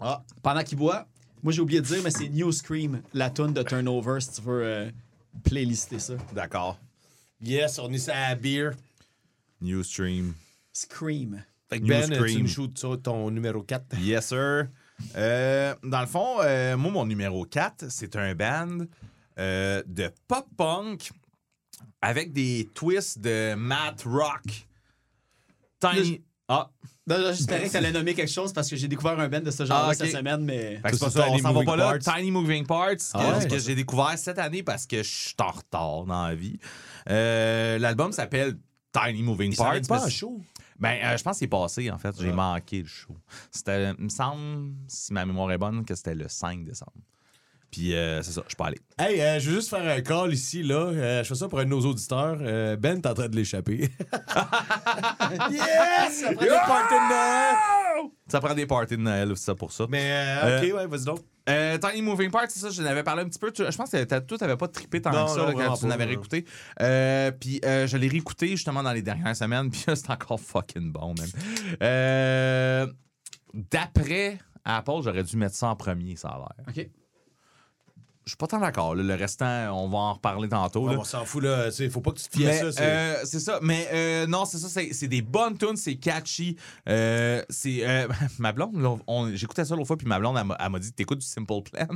Ah, 0.00 0.22
pendant 0.42 0.62
qu'il 0.62 0.76
boit, 0.76 1.06
moi 1.42 1.52
j'ai 1.52 1.60
oublié 1.60 1.80
de 1.80 1.86
dire, 1.86 2.00
mais 2.02 2.10
c'est 2.10 2.28
New 2.28 2.50
Scream, 2.52 3.02
la 3.14 3.30
tune 3.30 3.52
de 3.52 3.62
Turnover, 3.62 4.20
si 4.20 4.32
tu 4.32 4.42
veux 4.42 4.62
euh, 4.64 4.90
playlister 5.44 5.98
ça. 5.98 6.14
D'accord. 6.34 6.78
Yes, 7.40 7.78
on 7.78 7.92
est 7.92 8.06
la 8.06 8.34
beer. 8.34 8.70
New 9.60 9.82
stream. 9.82 10.34
Scream. 10.72 11.42
Fait 11.68 11.78
que 11.78 11.84
New 11.84 11.88
Ben, 11.88 12.08
tu 12.08 12.14
Scream. 12.16 12.42
me 12.42 12.46
shoots 12.46 12.78
ça, 12.78 12.88
ton 13.02 13.30
numéro 13.30 13.62
4. 13.62 13.96
Yes, 14.00 14.28
sir. 14.28 14.68
Euh, 15.16 15.74
dans 15.82 16.00
le 16.00 16.06
fond, 16.06 16.38
euh, 16.42 16.76
moi, 16.76 16.90
mon 16.90 17.06
numéro 17.06 17.44
4, 17.44 17.90
c'est 17.90 18.16
un 18.16 18.34
band 18.34 18.86
euh, 19.38 19.82
de 19.86 20.10
pop-punk 20.28 21.10
avec 22.00 22.32
des 22.32 22.70
twists 22.74 23.18
de 23.20 23.54
math 23.54 24.04
rock. 24.04 24.66
Tiny. 25.80 26.22
Ah, 26.48 26.70
Non, 27.08 27.18
non, 27.18 27.32
J'espérais 27.32 27.64
que 27.66 27.70
tu 27.70 27.76
allais 27.76 27.92
nommer 27.92 28.14
quelque 28.14 28.30
chose 28.30 28.52
parce 28.52 28.68
que 28.68 28.76
j'ai 28.76 28.88
découvert 28.88 29.18
un 29.18 29.28
band 29.28 29.40
de 29.40 29.50
ce 29.50 29.64
genre-là 29.64 29.88
Ah, 29.90 29.94
cette 29.94 30.10
semaine, 30.12 30.44
mais. 30.44 30.76
Fait 30.78 30.90
que 30.90 30.96
c'est 30.96 30.98
Ça, 30.98 31.06
pas 31.06 31.10
c'est 31.10 31.18
ça, 31.18 31.24
on 31.26 31.30
Tiny 31.30 31.40
s'en 31.42 31.48
va 31.48 31.52
Moving 31.54 31.66
pas 31.66 31.76
là. 31.76 31.98
Parts. 31.98 32.14
Tiny 32.16 32.30
Moving 32.30 32.66
Parts, 32.66 32.96
Ah 33.14 33.18
que, 33.18 33.38
ouais? 33.44 33.48
que 33.48 33.58
j'ai 33.58 33.74
découvert 33.74 34.18
cette 34.18 34.38
année 34.38 34.62
parce 34.62 34.86
que 34.86 34.98
je 35.02 35.08
suis 35.08 35.34
en 35.40 35.50
retard 35.50 36.04
dans 36.04 36.26
la 36.26 36.34
vie. 36.34 36.58
Euh, 37.10 37.78
L'album 37.78 38.12
s'appelle 38.12 38.56
Tiny 38.92 39.22
Moving 39.22 39.54
Parts. 39.56 39.66
arrête 39.68 39.88
pas 39.88 40.00
c'est- 40.00 40.10
show. 40.10 40.40
Ben, 40.78 40.98
euh, 41.04 41.16
je 41.16 41.22
pense 41.22 41.34
que 41.34 41.38
c'est 41.38 41.46
passé, 41.46 41.90
en 41.90 41.98
fait. 41.98 42.14
J'ai 42.20 42.30
Ah. 42.30 42.34
manqué 42.34 42.82
le 42.82 42.88
show. 42.88 43.16
C'était, 43.50 43.92
il 43.98 44.04
me 44.04 44.08
semble, 44.10 44.72
si 44.88 45.12
ma 45.12 45.24
mémoire 45.24 45.50
est 45.52 45.58
bonne, 45.58 45.84
que 45.84 45.94
c'était 45.94 46.14
le 46.14 46.28
5 46.28 46.64
décembre. 46.64 46.92
Puis, 47.70 47.94
euh, 47.94 48.22
c'est 48.22 48.32
ça, 48.32 48.40
je 48.44 48.50
suis 48.50 48.56
pas 48.56 48.66
allé. 48.66 48.78
Hey, 48.98 49.20
euh, 49.20 49.38
je 49.38 49.50
veux 49.50 49.56
juste 49.56 49.68
faire 49.70 49.84
un 49.86 50.00
call 50.00 50.32
ici, 50.32 50.62
là. 50.62 50.76
Euh, 50.86 51.22
je 51.22 51.28
fais 51.28 51.34
ça 51.34 51.48
pour 51.48 51.58
un 51.58 51.64
de 51.64 51.70
nos 51.70 51.80
auditeurs. 51.80 52.38
Euh, 52.40 52.76
ben, 52.76 53.00
t'es 53.00 53.08
en 53.08 53.14
train 53.14 53.28
de 53.28 53.36
l'échapper. 53.36 53.80
yes! 55.50 56.24
Après 56.24 56.46
le 56.46 56.66
party 56.66 56.94
de 56.94 57.08
Noël! 57.08 58.10
Ça 58.28 58.40
prend 58.40 58.54
des 58.54 58.66
parties 58.66 58.96
de 58.96 59.02
Noël 59.02 59.30
aussi, 59.32 59.44
ça, 59.44 59.54
pour 59.54 59.72
ça. 59.72 59.86
Mais, 59.88 60.10
euh, 60.12 60.58
ok, 60.70 60.74
ouais, 60.76 60.86
vas-y 60.86 61.04
donc. 61.04 61.20
Euh, 61.48 61.78
Tiny 61.78 62.02
Moving 62.02 62.30
Parts, 62.30 62.46
c'est 62.50 62.58
ça, 62.60 62.70
je 62.70 62.82
n'avais 62.82 63.02
parlé 63.04 63.22
un 63.22 63.28
petit 63.28 63.38
peu. 63.38 63.52
Tu- 63.52 63.62
Je 63.70 63.76
pense 63.76 63.90
que 63.90 64.02
t'as- 64.04 64.20
toi, 64.20 64.36
t'avais 64.38 64.56
pas 64.56 64.66
trippé 64.68 65.00
tant 65.00 65.12
Non, 65.12 65.26
que 65.26 65.30
ça 65.30 65.36
non, 65.38 65.46
là, 65.46 65.52
vraiment 65.52 65.70
quand 65.70 65.76
tu 65.76 65.86
l'avais 65.88 66.04
réécouté. 66.04 66.44
Euh, 66.80 67.30
puis 67.30 67.60
euh, 67.64 67.86
je 67.86 67.96
l'ai 67.96 68.08
réécouté 68.08 68.48
justement 68.48 68.82
dans 68.82 68.92
les 68.92 69.02
dernières 69.02 69.36
semaines, 69.36 69.70
puis 69.72 69.84
là, 69.86 69.94
c'est 69.94 70.10
encore 70.10 70.40
fucking 70.40 70.90
bon, 70.92 71.14
man. 71.18 71.28
Euh, 71.82 72.86
D'après 73.54 74.38
Apple, 74.64 75.00
j'aurais 75.02 75.22
dû 75.22 75.36
mettre 75.36 75.54
ça 75.54 75.68
en 75.68 75.76
premier, 75.76 76.16
ça 76.16 76.28
a 76.28 76.38
l'air. 76.38 76.66
OK. 76.68 76.90
Je 78.26 78.30
suis 78.32 78.36
pas 78.36 78.48
tant 78.48 78.58
d'accord. 78.58 78.96
Le 78.96 79.14
restant, 79.14 79.46
on 79.72 79.88
va 79.88 79.98
en 79.98 80.12
reparler 80.14 80.48
tantôt. 80.48 80.88
là. 80.88 80.96
on 80.98 81.04
s'en 81.04 81.24
fout, 81.24 81.44
là. 81.44 81.68
Il 81.78 81.90
faut 81.92 82.00
pas 82.00 82.10
que 82.10 82.18
tu 82.18 82.26
te 82.28 82.36
fies 82.36 82.48
à 82.48 82.52
ça. 82.54 82.72
c'est- 82.72 82.82
euh, 82.82 83.14
c'est 83.24 83.38
ça. 83.38 83.60
Mais 83.62 83.86
euh, 83.92 84.26
non, 84.26 84.44
c'est 84.44 84.58
ça. 84.58 84.68
C'est, 84.68 84.92
c'est 84.92 85.06
des 85.06 85.22
bonnes 85.22 85.56
tunes, 85.56 85.76
c'est 85.76 85.94
catchy. 85.94 86.56
Euh, 86.88 87.40
c'est 87.48 87.86
euh, 87.86 88.08
ma 88.40 88.50
blonde. 88.50 88.80
là, 88.82 88.96
on- 89.06 89.30
j'écoutais 89.32 89.64
ça 89.64 89.76
l'autre 89.76 89.86
fois, 89.86 89.96
puis 89.96 90.08
ma 90.08 90.18
blonde, 90.18 90.36
elle 90.38 90.44
m'a, 90.44 90.56
elle 90.58 90.70
m'a 90.70 90.80
dit 90.80 90.92
T'écoutes 90.92 91.20
du 91.20 91.26
Simple 91.26 91.46
Plan 91.70 91.86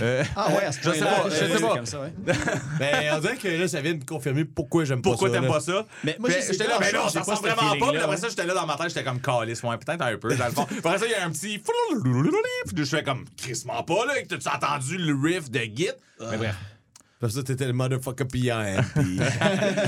Euh, 0.00 0.24
Ah 0.34 0.48
ouais, 0.54 0.64
à 0.64 0.72
ce 0.72 0.78
Je 0.82 0.90
sais 0.92 1.00
pas, 1.00 1.24
je 1.28 1.34
sais 1.34 1.60
pas. 1.60 1.74
comme 1.76 1.84
ça, 1.84 2.00
ouais. 2.00 2.12
Ben, 2.78 3.12
on 3.14 3.18
dirait 3.20 3.36
que 3.36 3.48
là, 3.48 3.68
ça 3.68 3.82
vient 3.82 3.92
de 3.94 4.04
confirmer 4.04 4.46
pourquoi 4.46 4.84
j'aime 4.86 5.02
pas 5.02 5.10
Pourquoi 5.10 5.28
ça. 5.28 5.34
t'aimes 5.34 5.44
là. 5.44 5.52
pas 5.52 5.60
ça? 5.60 5.84
Mais 6.04 6.16
moi, 6.18 6.30
je 6.30 6.36
sais 6.40 6.52
j'étais 6.52 6.64
pas, 6.64 6.70
là, 6.70 6.76
mais 6.80 6.86
j'ai 6.86 6.96
non, 6.96 7.02
pas 7.04 7.10
ça 7.10 7.20
ressemble 7.20 7.48
vraiment 7.50 7.76
pas. 7.78 7.88
Puis 7.92 7.98
après 8.00 8.16
ça, 8.16 8.28
j'étais 8.30 8.46
là 8.46 8.54
dans 8.54 8.66
ma 8.66 8.76
tête, 8.76 8.88
j'étais 8.88 9.04
comme 9.04 9.20
calice, 9.20 9.62
ouais, 9.62 9.76
peut-être 9.76 10.00
un 10.00 10.16
peu, 10.16 10.34
dans 10.34 10.46
le 10.46 10.52
fond. 10.52 10.66
Après 10.78 10.98
ça, 10.98 11.04
il 11.04 11.10
y 11.10 11.14
a 11.14 11.26
un 11.26 11.30
petit. 11.30 11.58
Puis 11.58 12.84
je 12.84 12.84
fais 12.96 13.02
comme, 13.02 13.26
crissement 13.36 13.82
pas, 13.82 14.06
là. 14.06 14.14
T'as-tu 14.26 14.48
entendu 14.48 14.96
le 14.96 15.14
riff 15.14 15.50
de 15.50 15.65
Git. 15.74 15.88
Mais 16.30 16.36
bref. 16.36 16.56
Parce 17.18 17.34
que 17.34 17.40
t'étais 17.40 17.66
le 17.66 17.72
motherfucker. 17.72 18.26
Je 18.30 19.00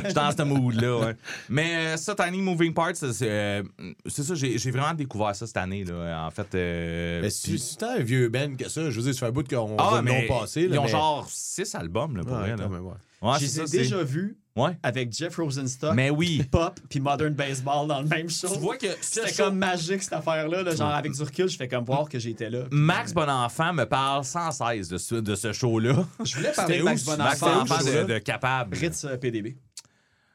suis 0.04 0.12
dans 0.14 0.30
ce 0.34 0.42
mood-là, 0.44 0.96
ouais. 0.98 1.16
Mais 1.50 1.76
euh, 1.76 1.96
ça, 1.98 2.14
Tiny 2.14 2.40
Moving 2.40 2.72
Parts, 2.72 2.96
c'est 2.96 3.12
euh, 3.22 3.62
c'est 4.06 4.22
ça, 4.22 4.34
j'ai 4.34 4.56
j'ai 4.56 4.70
vraiment 4.70 4.94
découvert 4.94 5.36
ça 5.36 5.46
cette 5.46 5.58
année, 5.58 5.84
là. 5.84 6.26
En 6.26 6.30
fait. 6.30 6.54
euh, 6.54 7.20
mais 7.20 7.28
si 7.28 7.50
puis- 7.50 7.58
si 7.58 7.76
t'as 7.76 7.98
un 7.98 8.02
vieux 8.02 8.30
band 8.30 8.54
que 8.58 8.68
ça, 8.70 8.88
je 8.88 8.96
veux 8.96 9.02
dire, 9.02 9.12
ça 9.12 9.20
fait 9.20 9.26
un 9.26 9.30
bout 9.32 9.46
qu'on 9.46 9.76
ah, 9.78 9.90
va 9.96 10.02
mais 10.02 10.26
non 10.26 10.40
passer. 10.40 10.62
ils 10.62 10.78
ont 10.78 10.84
mais... 10.84 10.88
genre 10.88 11.26
six 11.30 11.74
albums, 11.74 12.16
là, 12.16 12.22
pour 12.24 12.32
Ouais, 12.32 12.38
vrai, 12.38 12.50
là. 12.50 12.56
quand 12.62 12.70
même, 12.70 12.86
ouais. 12.86 12.94
Ouais, 13.20 13.32
Je 13.38 13.44
les 13.44 13.60
ai 13.60 13.66
ça, 13.66 13.76
déjà 13.76 14.02
vus 14.02 14.36
Ouais. 14.56 14.76
avec 14.82 15.12
Jeff 15.12 15.36
Rosenstock, 15.36 15.94
Mais 15.94 16.10
oui. 16.10 16.42
Pop 16.50 16.80
puis 16.90 16.98
Modern 16.98 17.32
Baseball 17.32 17.86
dans 17.86 18.00
le 18.02 18.08
même 18.08 18.28
show. 18.28 18.48
Tu 18.52 18.58
vois 18.58 18.76
que 18.76 18.88
C'était 19.00 19.32
comme 19.32 19.52
show- 19.52 19.52
magique 19.52 20.02
cette 20.02 20.12
affaire-là. 20.14 20.62
là, 20.64 20.74
genre 20.74 20.88
avec 20.94 21.12
du 21.12 21.22
recul, 21.22 21.48
je 21.48 21.56
fais 21.56 21.68
comme 21.68 21.84
voir 21.84 22.08
que 22.08 22.18
j'étais 22.18 22.50
là. 22.50 22.64
Max 22.72 23.12
Bonenfant 23.14 23.72
me 23.72 23.84
parle 23.84 24.24
sans 24.24 24.50
cesse 24.50 24.88
de 24.88 24.98
ce, 24.98 25.14
de 25.14 25.34
ce 25.36 25.52
show-là. 25.52 26.04
Je 26.24 26.36
voulais 26.36 26.50
parler 26.52 26.78
de 26.78 26.82
Max 26.82 27.02
ça? 27.04 27.16
Max 27.16 27.40
Bonenfant. 27.40 27.64
Bonenfant 27.66 28.04
de 28.08 28.18
Capable. 28.18 28.76
Ritz 28.76 29.04
euh, 29.04 29.16
PDB. 29.16 29.56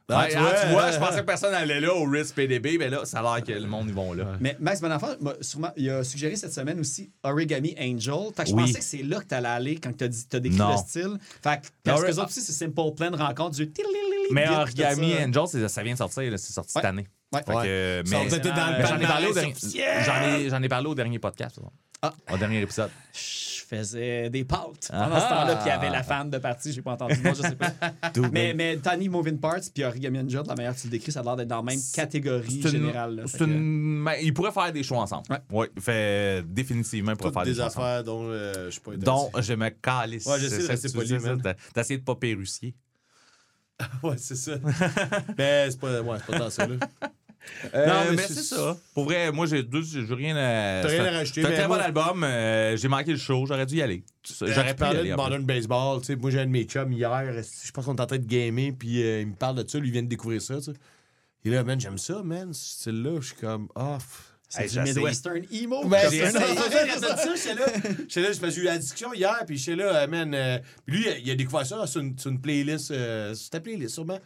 Ah, 0.09 0.19
Ouais, 0.23 0.30
tu 0.31 0.35
ah, 0.38 0.41
vois, 0.41 0.51
tu 0.61 0.67
vois, 0.67 0.91
je 0.91 0.99
pensais 0.99 1.19
que 1.21 1.25
personne 1.25 1.53
allait 1.53 1.80
là 1.80 1.93
au 1.95 2.03
Ritz 2.03 2.34
PDB, 2.34 2.77
mais 2.77 2.89
là, 2.89 3.05
ça 3.05 3.19
a 3.19 3.23
l'air 3.38 3.43
que 3.43 3.53
le 3.53 3.65
monde, 3.67 3.85
ils 3.88 3.93
vont 3.93 4.11
là. 4.13 4.25
Mais 4.41 4.57
Max 4.59 4.81
Bonenfant, 4.81 5.15
m'a 5.21 5.34
sûrement, 5.39 5.71
il 5.77 5.89
a 5.89 6.03
suggéré 6.03 6.35
cette 6.35 6.51
semaine 6.53 6.80
aussi 6.80 7.09
Origami 7.23 7.73
Angel. 7.80 8.13
Fait 8.35 8.43
que 8.43 8.49
je 8.49 8.53
Oui. 8.55 8.63
pensais 8.63 8.80
que 8.80 8.84
c'est 8.85 9.01
là 9.03 9.19
que 9.19 9.25
t'allais 9.25 9.47
aller 9.47 9.75
quand 9.77 9.95
t'as 9.95 10.09
dit- 10.09 10.27
t'as 10.27 10.39
décrit 10.39 10.57
Non. 10.57 10.71
le 10.71 10.77
style. 10.77 11.17
Fait 11.41 11.61
que, 11.61 11.67
parce 11.84 12.01
que 12.01 12.07
les 12.07 12.19
autres 12.19 12.27
aussi, 12.30 12.41
c'est 12.41 12.51
Simple 12.51 12.91
Plan 12.95 13.11
rencontre 13.15 13.55
du 13.55 13.71
Mais 14.31 14.47
Origami. 14.49 15.13
Angel, 15.15 15.69
ça 15.69 15.84
vient 15.84 15.93
de 15.93 15.97
sortir, 15.97 16.30
là, 16.31 16.38
c'est 16.38 16.53
sorti 16.53 16.73
cette 16.73 16.85
année. 16.85 17.07
Ouais. 17.31 17.39
Fait 17.39 17.53
que, 17.53 17.53
mais- 17.53 17.67
euh, 17.67 18.03
mais 18.05 18.85
j'en 18.85 18.99
ai 18.99 19.07
parlé 19.07 19.27
au 19.27 19.34
dernier, 19.34 19.53
j'en 20.05 20.21
ai, 20.21 20.49
j'en 20.49 20.61
ai 20.61 20.69
parlé 20.69 20.88
au 20.88 20.95
dernier 20.95 21.19
podcast. 21.19 21.59
Ah. 22.01 22.13
Au 22.31 22.38
dernier 22.38 22.61
épisode. 22.61 22.91
Faisais 23.77 24.29
des 24.29 24.43
pâtes 24.43 24.89
Ah. 24.91 25.03
pendant 25.05 25.19
ce 25.19 25.29
temps-là, 25.29 25.55
puis 25.55 25.65
il 25.65 25.69
y 25.69 25.71
avait 25.71 25.89
la 25.89 26.03
fan 26.03 26.29
de 26.29 26.37
partie, 26.37 26.71
j'ai 26.73 26.81
pas 26.81 26.91
entendu. 26.93 27.15
Moi, 27.23 27.33
je 27.33 27.41
sais 27.41 27.55
pas. 27.55 27.71
mais, 28.31 28.53
mais 28.53 28.77
Tiny 28.77 29.09
Moving 29.09 29.39
Parts 29.39 29.61
puis 29.73 29.83
Origami 29.83 30.19
Angel, 30.19 30.43
la 30.47 30.55
manière 30.55 30.75
que 30.75 30.79
tu 30.81 30.87
le 30.87 30.91
décris, 30.91 31.11
ça 31.11 31.21
a 31.21 31.23
l'air 31.23 31.35
d'être 31.35 31.47
dans 31.47 31.57
la 31.57 31.63
même 31.63 31.79
catégorie 31.93 32.59
C'est 32.61 32.69
une- 32.69 32.85
générale. 32.85 33.15
là. 33.15 33.23
c'est 33.25 33.37
Fait 33.37 33.45
que- 33.45 33.49
une- 33.49 34.01
mais 34.03 34.23
ils 34.23 34.33
pourraient 34.33 34.51
faire 34.51 34.71
des 34.71 34.83
shows 34.83 34.95
ensemble. 34.97 35.23
Ouais. 35.29 35.39
Ouais, 35.51 35.69
fait 35.79 36.43
définitivement 36.47 37.11
ils 37.11 37.17
pourraient 37.17 37.29
Toutes 37.31 37.33
faire 37.35 37.43
des, 37.45 37.51
des 37.51 37.57
shows 37.57 37.63
ensemble. 37.67 37.85
affaires 37.85 38.03
dont 38.03 38.23
euh, 38.29 38.65
je 38.65 38.69
suis 38.71 38.81
pas 38.81 38.95
Dont 38.97 39.31
je 39.39 39.53
me 39.53 39.69
calisse. 39.69 40.25
Ouais, 40.25 40.39
j'essaie 40.39 40.63
de 40.63 40.67
rester 40.67 40.89
poli, 40.91 41.13
essayé 41.75 41.97
de 41.99 42.03
pas 42.03 42.15
pérussier. 42.15 42.75
Ouais, 44.03 44.15
c'est 44.17 44.35
ça. 44.35 44.53
mais 45.37 45.67
c'est 45.71 45.79
pas, 45.79 46.01
ouais, 46.01 46.17
c'est 46.25 46.31
pas 46.31 46.39
tant 46.39 46.49
ça, 46.49 46.67
là. 46.67 46.75
Euh, 47.74 47.86
Non, 47.88 47.94
mais 48.10 48.15
mais 48.18 48.28
c'est- 48.28 48.41
ça. 48.44 48.78
Pour 48.94 49.06
vrai, 49.06 49.32
moi, 49.32 49.45
j'ai 49.45 49.64
deux- 49.64 49.84
j'ai 49.84 50.14
rien 50.14 50.36
à. 50.36 50.82
T'as 50.84 50.88
rien 50.90 51.06
à 51.06 51.11
rajouter, 51.11 51.41
C'est 51.41 51.48
un 51.48 51.52
très 51.52 51.68
bon 51.68 51.74
album. 51.76 52.24
euh, 52.24 52.76
j'ai 52.78 52.88
manqué 52.88 53.11
le 53.11 53.18
show. 53.18 53.45
J'aurais 53.45 53.65
dû 53.65 53.76
y 53.78 53.82
aller. 53.82 54.03
J'aurais 54.41 54.76
pu 54.76 54.84
y 54.84 54.86
aller. 54.86 55.10
de. 55.11 55.15
Modern 55.15 55.44
Baseball. 55.45 55.99
Tu 56.02 56.07
sais, 56.07 56.15
moi, 56.15 56.32
j'ai 56.32 56.40
un 56.40 56.45
de 56.45 56.52
mes 56.52 56.64
chums 56.64 56.91
hier. 56.91 57.24
Je 57.65 57.72
pense 57.72 57.86
qu'on 57.86 57.95
est 57.95 58.02
en 58.02 58.06
train 58.06 58.18
de 58.18 58.26
gamer. 58.26 58.72
Puis 58.78 59.02
euh, 59.03 59.22
il 59.22 59.28
me 59.28 59.36
parle 59.36 59.64
de 59.64 59.70
ça. 59.70 59.78
Lui, 59.80 59.90
il 59.90 59.91
vient 59.91 60.03
de 60.03 60.07
découvrir 60.07 60.41
ça. 60.41 60.56
Tu 60.57 60.64
sais. 60.64 60.72
Est 61.45 61.49
là, 61.49 61.64
man, 61.64 61.80
j'aime 61.80 61.98
ça, 61.98 62.22
man. 62.24 62.53
Ce 62.53 62.80
style-là, 62.82 63.20
je 63.22 63.26
suis 63.28 63.36
comme, 63.36 63.68
ah. 63.76 63.98
pff. 63.99 64.30
C'est 64.49 64.61
Hey, 64.65 64.70
du 64.70 64.78
essayé. 64.80 64.94
Midwestern 64.95 65.41
emo. 65.52 65.88
Ben. 65.88 65.99
J'ai 66.11 66.18
j'étais 66.18 66.32
là. 68.22 68.49
J'ai 68.49 68.61
eu 68.61 68.64
la 68.65 68.78
discussion 68.78 69.11
hier, 69.14 69.44
puis 69.48 69.57
j'étais 69.57 69.76
là, 69.78 70.03
euh, 70.03 70.07
man. 70.07 70.32
euh, 70.34 70.60
lui, 70.86 71.06
il 71.24 71.32
a 71.32 71.36
découvert 71.36 71.65
ça 71.65 71.88
sur 71.88 72.02
une, 72.02 72.18
sur 72.20 72.30
une 72.30 72.40
playlist. 72.40 72.91
euh, 72.91 73.34
sur 73.34 73.49
ta 73.49 73.60
playlist, 73.60 73.95
sûrement. 73.95 74.20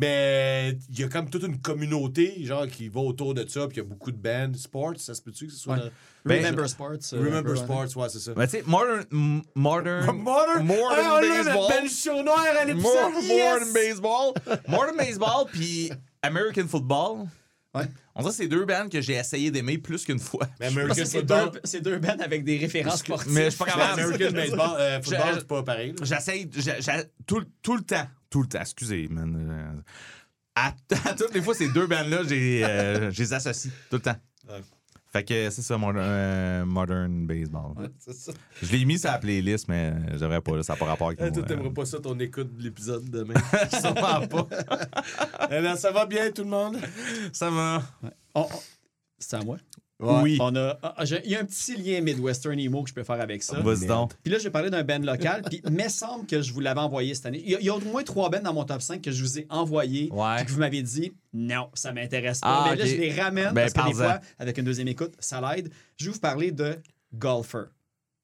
Mais 0.00 0.78
il 0.90 1.00
y 1.00 1.04
a 1.04 1.08
comme 1.08 1.28
toute 1.28 1.42
une 1.42 1.58
communauté, 1.60 2.42
genre, 2.44 2.66
qui 2.66 2.88
va 2.88 3.00
autour 3.00 3.34
de 3.34 3.46
ça, 3.48 3.66
puis 3.68 3.76
il 3.76 3.80
y 3.80 3.82
a 3.82 3.84
beaucoup 3.88 4.10
de 4.10 4.16
bands. 4.16 4.52
Sports, 4.56 4.94
ça 4.98 5.14
se 5.14 5.20
peut-tu 5.22 5.46
que 5.46 5.52
ce 5.52 5.58
soit. 5.58 5.74
Ouais. 5.74 5.80
dans- 5.80 5.90
Ben, 6.24 6.44
Remember 6.44 6.68
Sports. 6.68 6.98
euh, 7.14 7.18
Remember 7.18 7.42
peu, 7.44 7.50
ouais. 7.52 7.64
Sports, 7.64 7.96
ouais, 7.96 8.08
c'est 8.10 8.18
ça. 8.18 8.32
Mais 8.36 8.46
tu 8.46 8.58
sais, 8.58 8.64
Modern. 8.66 9.04
Modern. 9.54 10.16
Modern, 10.16 10.66
Modern 10.66 11.20
Baseball. 11.22 11.68
belle 11.70 11.88
show 11.90 12.22
noire 12.22 12.44
à 12.60 12.64
l'épisode. 12.66 13.12
More, 13.12 13.22
yes! 13.22 13.52
Modern 13.54 13.72
Baseball. 13.72 14.34
Modern 14.68 14.96
Baseball, 14.96 15.46
puis 15.50 15.90
American 16.22 16.66
Football. 16.68 17.26
Ouais. 17.74 17.84
On 18.16 18.20
dirait 18.22 18.32
que 18.32 18.36
c'est 18.36 18.48
deux 18.48 18.64
bands 18.64 18.88
que 18.90 19.00
j'ai 19.00 19.14
essayé 19.14 19.50
d'aimer 19.52 19.78
plus 19.78 20.04
qu'une 20.04 20.18
fois. 20.18 20.48
Mais 20.58 20.66
American 20.66 20.94
c'est 20.96 21.18
Football. 21.20 21.50
deux, 21.52 21.60
c'est 21.64 21.80
deux 21.80 21.98
bands 21.98 22.16
avec 22.20 22.42
des 22.44 22.58
références 22.58 22.98
sportives. 23.00 23.32
mais 23.32 23.44
je 23.44 23.50
suis 23.50 23.58
pas 23.58 23.66
capable. 23.66 24.00
American 24.00 24.32
Baseball, 24.32 24.70
euh, 24.80 25.00
football, 25.02 25.34
c'est 25.38 25.46
pas 25.46 25.62
pareil. 25.62 25.94
là. 25.98 26.04
J'essaye 26.04 26.50
tout, 27.26 27.44
tout 27.62 27.76
le 27.76 27.82
temps, 27.82 28.08
tout 28.28 28.42
le 28.42 28.48
temps, 28.48 28.60
excusez, 28.60 29.06
man. 29.08 29.36
euh, 29.76 29.80
À, 30.56 30.74
à 31.08 31.14
toutes 31.16 31.32
les 31.34 31.42
fois, 31.42 31.54
ces 31.54 31.68
deux 31.68 31.86
bands-là, 31.86 32.22
j'ai, 32.28 32.64
euh, 32.64 33.10
je 33.12 33.22
les 33.22 33.32
associe 33.32 33.72
tout 33.88 33.96
le 33.96 34.02
temps. 34.02 34.16
Ouais. 34.48 34.60
Fait 35.12 35.24
que 35.24 35.50
c'est 35.50 35.62
ça, 35.62 35.76
Modern, 35.76 36.04
euh, 36.06 36.64
modern 36.64 37.26
Baseball. 37.26 37.90
C'est 37.98 38.12
ça. 38.14 38.32
Je 38.62 38.70
l'ai 38.72 38.84
mis 38.84 38.96
sur 38.98 39.10
la 39.10 39.18
playlist, 39.18 39.66
mais 39.68 39.92
je 40.12 40.18
devrais 40.18 40.40
pas, 40.40 40.56
là, 40.56 40.62
ça 40.62 40.74
n'a 40.74 40.78
pas 40.78 40.84
rapport 40.86 41.08
avec 41.08 41.18
toi, 41.18 41.26
euh, 41.26 41.42
t'aimerais 41.46 41.72
pas 41.72 41.84
ça, 41.84 41.98
ton 41.98 42.16
écoute 42.20 42.56
de 42.56 42.62
l'épisode 42.62 43.10
demain. 43.10 43.34
Sûrement 43.80 44.26
pas. 44.28 44.46
Eh 45.50 45.60
non, 45.60 45.74
ça 45.74 45.90
va 45.90 46.06
bien, 46.06 46.30
tout 46.30 46.44
le 46.44 46.50
monde? 46.50 46.76
Ça 47.32 47.50
va. 47.50 47.82
On- 48.34 48.42
on- 48.42 48.48
C'est 49.18 49.36
à 49.36 49.42
moi. 49.42 49.56
Oui. 50.00 50.38
On 50.40 50.54
a, 50.56 50.78
ah, 50.82 51.04
j'ai- 51.04 51.20
il 51.24 51.30
y 51.30 51.36
a 51.36 51.40
un 51.40 51.44
petit 51.44 51.76
lien 51.76 52.00
Midwestern 52.00 52.58
emo 52.58 52.82
que 52.82 52.88
je 52.88 52.94
peux 52.94 53.04
faire 53.04 53.20
avec 53.20 53.42
ça. 53.42 53.60
Vas-y 53.60 53.86
donc. 53.86 54.12
Puis 54.22 54.32
là, 54.32 54.38
je 54.38 54.44
vais 54.44 54.50
parler 54.50 54.70
d'un 54.70 54.82
band 54.82 54.98
local. 55.00 55.42
Puis 55.48 55.60
il 55.64 55.70
me 55.72 55.88
semble 55.88 56.26
que 56.26 56.40
je 56.42 56.52
vous 56.52 56.60
l'avais 56.60 56.80
envoyé 56.80 57.14
cette 57.14 57.26
année. 57.26 57.42
Il 57.44 57.50
y, 57.50 57.54
a, 57.56 57.60
il 57.60 57.66
y 57.66 57.68
a 57.70 57.74
au 57.76 57.80
moins 57.80 58.02
trois 58.02 58.30
bands 58.30 58.40
dans 58.42 58.54
mon 58.54 58.64
top 58.64 58.80
5 58.82 59.02
que 59.02 59.10
je 59.10 59.22
vous 59.22 59.38
ai 59.38 59.46
envoyé. 59.50 60.10
Ouais. 60.12 60.36
Puis 60.38 60.46
que 60.46 60.50
vous 60.52 60.60
m'avez 60.60 60.82
dit, 60.82 61.12
non, 61.32 61.68
ça 61.74 61.92
m'intéresse 61.92 62.40
pas. 62.40 62.64
Ah, 62.64 62.68
Mais 62.70 62.76
là, 62.76 62.86
je 62.86 62.96
les 62.96 63.12
ramène 63.20 63.52
Ben, 63.52 63.70
parce 63.70 63.72
que 63.72 63.90
des 63.90 63.94
fois, 63.96 64.20
avec 64.38 64.58
une 64.58 64.64
deuxième 64.64 64.88
écoute, 64.88 65.14
ça 65.20 65.40
l'aide. 65.40 65.70
Je 65.98 66.06
vais 66.06 66.12
vous 66.12 66.20
parler 66.20 66.50
de 66.52 66.76
Golfer. 67.14 67.64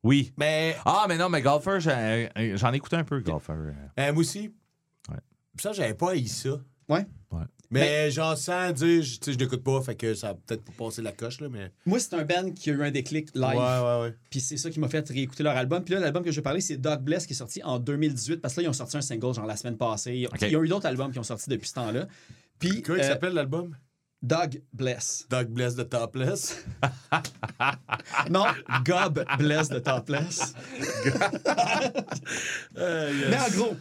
Oui. 0.03 0.33
Mais 0.37 0.77
Ah, 0.85 1.07
mais 1.09 1.19
non, 1.19 1.29
mais 1.29 1.43
Golfer, 1.43 1.79
j'ai- 1.81 1.91
euh, 2.37 2.57
j'en 2.57 2.73
ai 2.73 2.77
écouté 2.77 2.97
un 2.97 3.05
peu, 3.05 3.21
Golfer. 3.21 3.53
euh, 3.99 4.13
moi 4.13 4.21
aussi. 4.21 4.53
Ouais. 5.11 5.17
Ça, 5.61 5.73
j'avais 5.73 5.95
pas 5.95 6.13
haï 6.13 6.27
ça. 6.29 6.51
Ouais. 6.89 7.05
Ouais. 7.33 7.43
Mais 7.71 8.11
genre, 8.11 8.37
sans 8.39 8.71
dire, 8.73 9.03
je- 9.03 9.17
tu 9.19 9.25
sais, 9.25 9.33
je 9.33 9.39
l'écoute 9.39 9.63
pas, 9.65 9.81
fait 9.83 9.95
que 9.97 10.15
ça 10.15 10.29
a 10.31 10.35
peut-être 10.35 10.63
pas 10.65 10.85
passé 10.85 11.03
la 11.03 11.13
coche, 11.13 11.41
là, 11.41 11.49
mais. 11.51 11.71
Moi, 11.85 11.99
c'est 11.99 12.15
un 12.15 12.25
band 12.25 12.51
qui 12.53 12.71
a 12.71 12.75
eu 12.75 12.83
un 12.83 12.91
déclic 12.91 13.29
live. 13.35 13.45
Ouais, 13.45 13.57
ouais, 13.57 14.01
ouais. 14.03 14.15
Puis 14.31 14.41
c'est 14.41 14.57
ça 14.57 14.71
qui 14.71 14.79
m'a 14.81 14.89
fait 14.89 15.09
réécouter 15.09 15.43
leur 15.43 15.57
album. 15.57 15.83
Puis 15.85 15.95
là, 15.95 16.01
l'album 16.01 16.23
que 16.23 16.31
je 16.31 16.37
vais 16.37 16.43
parler, 16.43 16.61
c'est 16.61 16.77
Dog 16.77 17.01
Bless 17.03 17.27
qui 17.27 17.33
est 17.33 17.37
sorti 17.37 17.63
en 17.65 17.79
2018. 17.79 18.37
Parce 18.41 18.55
que 18.55 18.61
là, 18.61 18.67
ils 18.67 18.71
ont 18.71 18.73
sorti 18.73 18.97
un 18.97 19.01
single 19.03 19.35
genre 19.35 19.47
la 19.47 19.57
semaine 19.57 19.77
passée. 19.77 20.15
Ils 20.15 20.27
ont, 20.27 20.31
Ok. 20.33 20.43
ils 20.43 20.57
ont 20.57 20.63
eu 20.65 20.69
d'autres 20.69 20.87
albums 20.87 21.13
qui 21.13 21.19
ont 21.19 21.23
sorti 21.25 21.51
depuis 21.51 21.69
ce 21.69 21.75
temps-là. 21.75 22.07
Puis 22.59 22.83
Comment 22.83 22.99
il 22.99 23.05
euh, 23.05 23.09
s'appelle 23.09 23.33
l'album? 23.35 23.77
Dog 24.23 24.63
Bless. 24.73 25.27
Dog 25.29 25.49
Bless 25.49 25.77
the 25.77 25.89
Topless. 25.89 26.65
Non, 28.31 28.45
Gob 28.85 29.25
Bless 29.39 29.69
de 29.69 29.79
Topless. 29.79 30.55
Mais 32.77 33.37
en 33.37 33.51
gros, 33.57 33.75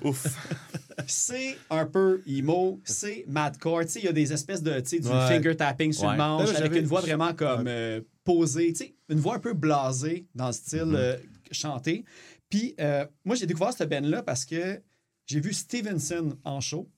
c'est 1.08 1.58
un 1.70 1.86
peu 1.86 2.22
emo, 2.28 2.80
c'est 2.84 3.26
madcore. 3.28 3.82
Tu 3.86 3.88
sais, 3.92 4.00
il 4.00 4.06
y 4.06 4.10
a 4.10 4.14
des 4.14 4.32
espèces 4.34 4.62
de, 4.64 4.80
tu 4.80 4.90
sais, 4.90 5.00
du 5.00 5.08
Ouais. 5.08 5.28
finger 5.28 5.56
tapping 5.56 5.92
sur 5.94 6.06
Ouais. 6.06 6.12
le 6.12 6.18
manche 6.18 6.56
avec 6.56 6.74
une 6.76 6.86
voix 6.86 7.02
vraiment 7.02 7.34
comme 7.34 7.66
euh, 7.68 8.02
posée. 8.24 8.74
Tu 8.74 8.86
sais, 8.86 8.96
une 9.10 9.20
voix 9.20 9.36
un 9.36 9.40
peu 9.40 9.54
blasée 9.54 10.28
dans 10.36 10.48
le 10.48 10.54
style 10.54 10.80
Mm-hmm. 10.84 10.96
euh, 10.96 11.18
chanté. 11.52 12.06
Puis 12.50 12.76
euh, 12.80 13.06
moi, 13.24 13.36
j'ai 13.36 13.46
découvert 13.46 13.74
cette 13.74 13.90
band-là 13.90 14.24
parce 14.24 14.46
que 14.46 14.82
j'ai 15.26 15.40
vu 15.40 15.54
Stevenson 15.54 16.38
en 16.44 16.60
show. 16.62 16.90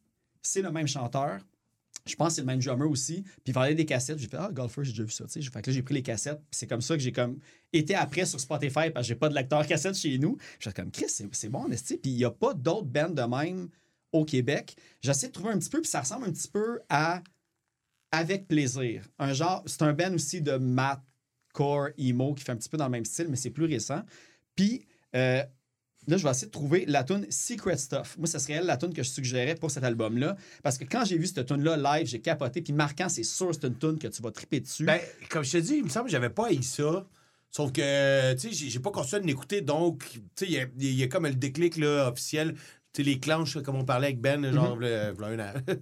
C'est 0.41 0.61
le 0.61 0.71
même 0.71 0.87
chanteur. 0.87 1.39
Je 2.05 2.15
pense 2.15 2.29
que 2.29 2.33
c'est 2.35 2.41
le 2.41 2.47
même 2.47 2.59
drummer 2.61 2.89
aussi. 2.89 3.21
Puis 3.21 3.33
il 3.47 3.53
vendait 3.53 3.75
des 3.75 3.85
cassettes. 3.85 4.17
J'ai 4.17 4.27
fait 4.29 4.37
Ah, 4.39 4.49
Golfer, 4.53 4.81
j'ai 4.85 4.91
déjà 4.91 5.03
vu 5.03 5.09
ça. 5.11 5.25
Tu 5.25 5.41
sais, 5.41 5.51
fait 5.51 5.61
que 5.61 5.69
là, 5.69 5.75
j'ai 5.75 5.81
pris 5.83 5.93
les 5.95 6.01
cassettes. 6.01 6.37
Puis 6.39 6.51
c'est 6.51 6.67
comme 6.67 6.79
ça 6.79 6.95
que 6.95 7.01
j'ai 7.03 7.11
comme 7.11 7.37
été 7.73 7.95
après 7.95 8.25
sur 8.25 8.39
Spotify 8.39 8.89
parce 8.93 8.99
que 9.05 9.09
j'ai 9.09 9.15
pas 9.15 9.27
de 9.27 9.35
lecteur 9.35 9.65
cassette 9.67 9.95
chez 9.95 10.17
nous. 10.17 10.37
J'ai 10.59 10.71
comme 10.71 10.89
Chris, 10.89 11.07
c'est, 11.09 11.27
c'est 11.33 11.49
bon, 11.49 11.69
esti. 11.69 11.97
Puis 11.97 12.11
il 12.11 12.15
n'y 12.17 12.23
a 12.23 12.31
pas 12.31 12.53
d'autres 12.53 12.85
bands 12.87 13.09
de 13.09 13.21
même 13.23 13.67
au 14.17 14.25
Québec. 14.25 14.75
J'essaie 15.01 15.27
de 15.27 15.33
trouver 15.33 15.51
un 15.51 15.59
petit 15.59 15.69
peu, 15.69 15.81
puis 15.81 15.89
ça 15.89 16.01
ressemble 16.01 16.27
un 16.27 16.31
petit 16.31 16.47
peu 16.49 16.79
à 16.89 17.21
Avec 18.11 18.47
plaisir. 18.47 19.03
Un 19.19 19.33
genre, 19.33 19.63
c'est 19.65 19.81
un 19.81 19.93
band 19.93 20.13
aussi 20.13 20.41
de 20.41 20.53
math, 20.57 21.01
core, 21.53 21.89
emo 21.97 22.33
qui 22.33 22.43
fait 22.43 22.51
un 22.53 22.55
petit 22.55 22.69
peu 22.69 22.77
dans 22.77 22.85
le 22.85 22.91
même 22.91 23.05
style, 23.05 23.27
mais 23.29 23.35
c'est 23.35 23.49
plus 23.49 23.65
récent. 23.65 24.01
Puis 24.55 24.85
euh, 25.15 25.43
là, 26.07 26.17
je 26.17 26.23
vais 26.23 26.29
essayer 26.29 26.47
de 26.47 26.51
trouver 26.51 26.85
la 26.85 27.03
tune 27.03 27.25
Secret 27.29 27.77
Stuff. 27.77 28.17
Moi, 28.17 28.27
ce 28.27 28.39
serait 28.39 28.61
la 28.61 28.77
tune 28.77 28.93
que 28.93 29.03
je 29.03 29.09
suggérais 29.09 29.55
pour 29.55 29.71
cet 29.71 29.83
album-là. 29.83 30.37
Parce 30.63 30.77
que 30.77 30.85
quand 30.85 31.03
j'ai 31.03 31.17
vu 31.17 31.27
cette 31.27 31.45
tune-là 31.47 31.75
live, 31.77 32.07
j'ai 32.07 32.21
capoté. 32.21 32.61
Puis 32.61 32.71
marquant, 32.73 33.09
c'est 33.09 33.23
sûr, 33.23 33.53
c'est 33.53 33.67
une 33.67 33.77
tune 33.77 33.99
que 33.99 34.07
tu 34.07 34.21
vas 34.21 34.31
triper 34.31 34.61
dessus. 34.61 34.85
Ben, 34.85 35.01
comme 35.29 35.43
je 35.43 35.51
te 35.51 35.57
dis, 35.57 35.75
il 35.75 35.83
me 35.83 35.89
semble 35.89 36.05
que 36.05 36.11
j'avais 36.11 36.29
pas 36.29 36.47
haï 36.47 36.63
ça. 36.63 37.05
Sauf 37.49 37.71
que, 37.71 38.33
tu 38.33 38.53
sais, 38.53 38.69
j'ai- 38.69 38.79
pas 38.79 38.91
continué 38.91 39.21
de 39.21 39.27
l'écouter, 39.27 39.61
donc, 39.61 40.05
tu 40.35 40.45
sais, 40.45 40.67
il 40.77 40.83
y 40.83 40.95
y 40.95 41.03
a 41.03 41.07
comme 41.07 41.25
le 41.25 41.33
déclic 41.33 41.77
là, 41.77 42.09
officiel. 42.09 42.55
Tu 42.97 43.03
sais, 43.03 43.09
les 43.11 43.19
clenches, 43.19 43.61
comme 43.61 43.75
on 43.75 43.85
parlait 43.85 44.07
avec 44.07 44.19
Ben, 44.19 44.51
genre, 44.51 44.75
an. 44.75 45.53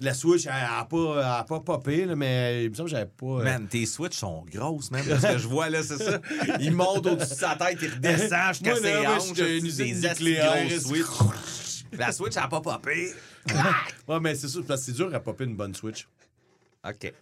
La 0.00 0.14
Switch, 0.14 0.46
elle 0.46 0.52
a 0.52 0.84
pas, 0.84 1.44
pas 1.48 1.58
popé, 1.60 2.04
là, 2.04 2.14
mais 2.14 2.64
il 2.64 2.70
me 2.70 2.74
semble 2.74 2.88
que 2.88 2.96
j'avais 2.96 3.10
pas. 3.10 3.26
euh, 3.26 3.42
Man, 3.44 3.66
tes 3.66 3.84
switches 3.84 4.18
sont 4.18 4.44
grosses, 4.48 4.90
man. 4.92 5.04
Parce 5.08 5.22
que 5.24 5.38
je 5.38 5.48
vois, 5.48 5.68
là, 5.70 5.82
c'est 5.82 5.98
ça. 5.98 6.20
Il 6.60 6.72
monte 6.72 7.04
au-dessus 7.06 7.30
de 7.30 7.34
sa 7.38 7.56
tête, 7.56 7.78
il 7.82 7.90
redescend 7.94 8.54
jusqu'à 8.54 8.76
ses 8.76 8.96
hanches. 9.06 9.28
une 9.30 9.34
des 9.34 9.66
usine 9.66 10.00
nucléaire. 10.00 10.68
La 11.92 12.12
Switch, 12.12 12.36
elle 12.36 12.42
a 12.42 12.48
pas 12.48 12.60
popé. 12.60 13.12
Ouais, 14.08 14.20
mais 14.20 14.34
c'est 14.34 14.48
sûr, 14.48 14.64
parce 14.64 14.80
que 14.80 14.86
c'est 14.86 14.92
dur 14.92 15.12
à 15.14 15.20
popper 15.20 15.44
une 15.44 15.56
bonne 15.56 15.74
Switch. 15.74 16.06
OK. 16.88 17.12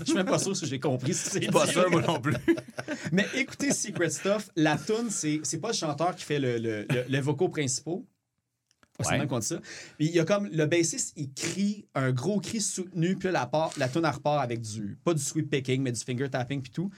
Je 0.00 0.04
suis 0.04 0.14
même 0.14 0.26
pas 0.26 0.38
sûr 0.38 0.54
si 0.56 0.66
j'ai 0.66 0.78
compris 0.80 1.14
ce 1.14 1.24
que 1.24 1.30
c'est. 1.44 1.50
Pas 1.50 1.66
sûr, 1.66 1.90
moi 1.90 2.02
non 2.02 2.20
plus. 2.20 2.34
Mais 3.12 3.26
écoutez 3.34 3.72
Secret 3.72 4.10
Stuff, 4.10 4.50
la 4.56 4.76
tune, 4.76 5.08
c'est, 5.10 5.40
c'est 5.42 5.58
pas 5.58 5.68
le 5.68 5.74
chanteur 5.74 6.14
qui 6.16 6.24
fait 6.24 6.38
le, 6.38 6.58
le, 6.58 6.86
le- 6.90 7.04
les 7.08 7.20
vocaux 7.20 7.48
principaux. 7.48 8.04
C'est 9.04 9.18
même 9.18 9.28
dit 9.40 9.46
ça. 9.46 9.60
Puis 9.98 10.06
il 10.06 10.12
y 10.14 10.20
a 10.20 10.24
comme 10.24 10.46
le 10.46 10.66
bassiste, 10.66 11.12
il 11.16 11.32
crie 11.32 11.86
un 11.94 12.12
gros 12.12 12.40
cri 12.40 12.60
soutenu, 12.60 13.16
puis 13.16 13.26
là, 13.26 13.32
la, 13.40 13.46
part, 13.46 13.72
la 13.76 13.88
tune 13.88 14.06
repart 14.06 14.42
avec 14.42 14.60
du, 14.60 14.96
pas 15.04 15.14
du 15.14 15.22
sweep 15.22 15.50
picking, 15.50 15.82
mais 15.82 15.92
du 15.92 16.00
finger 16.00 16.28
tapping, 16.30 16.62
puis 16.62 16.70
tout. 16.72 16.90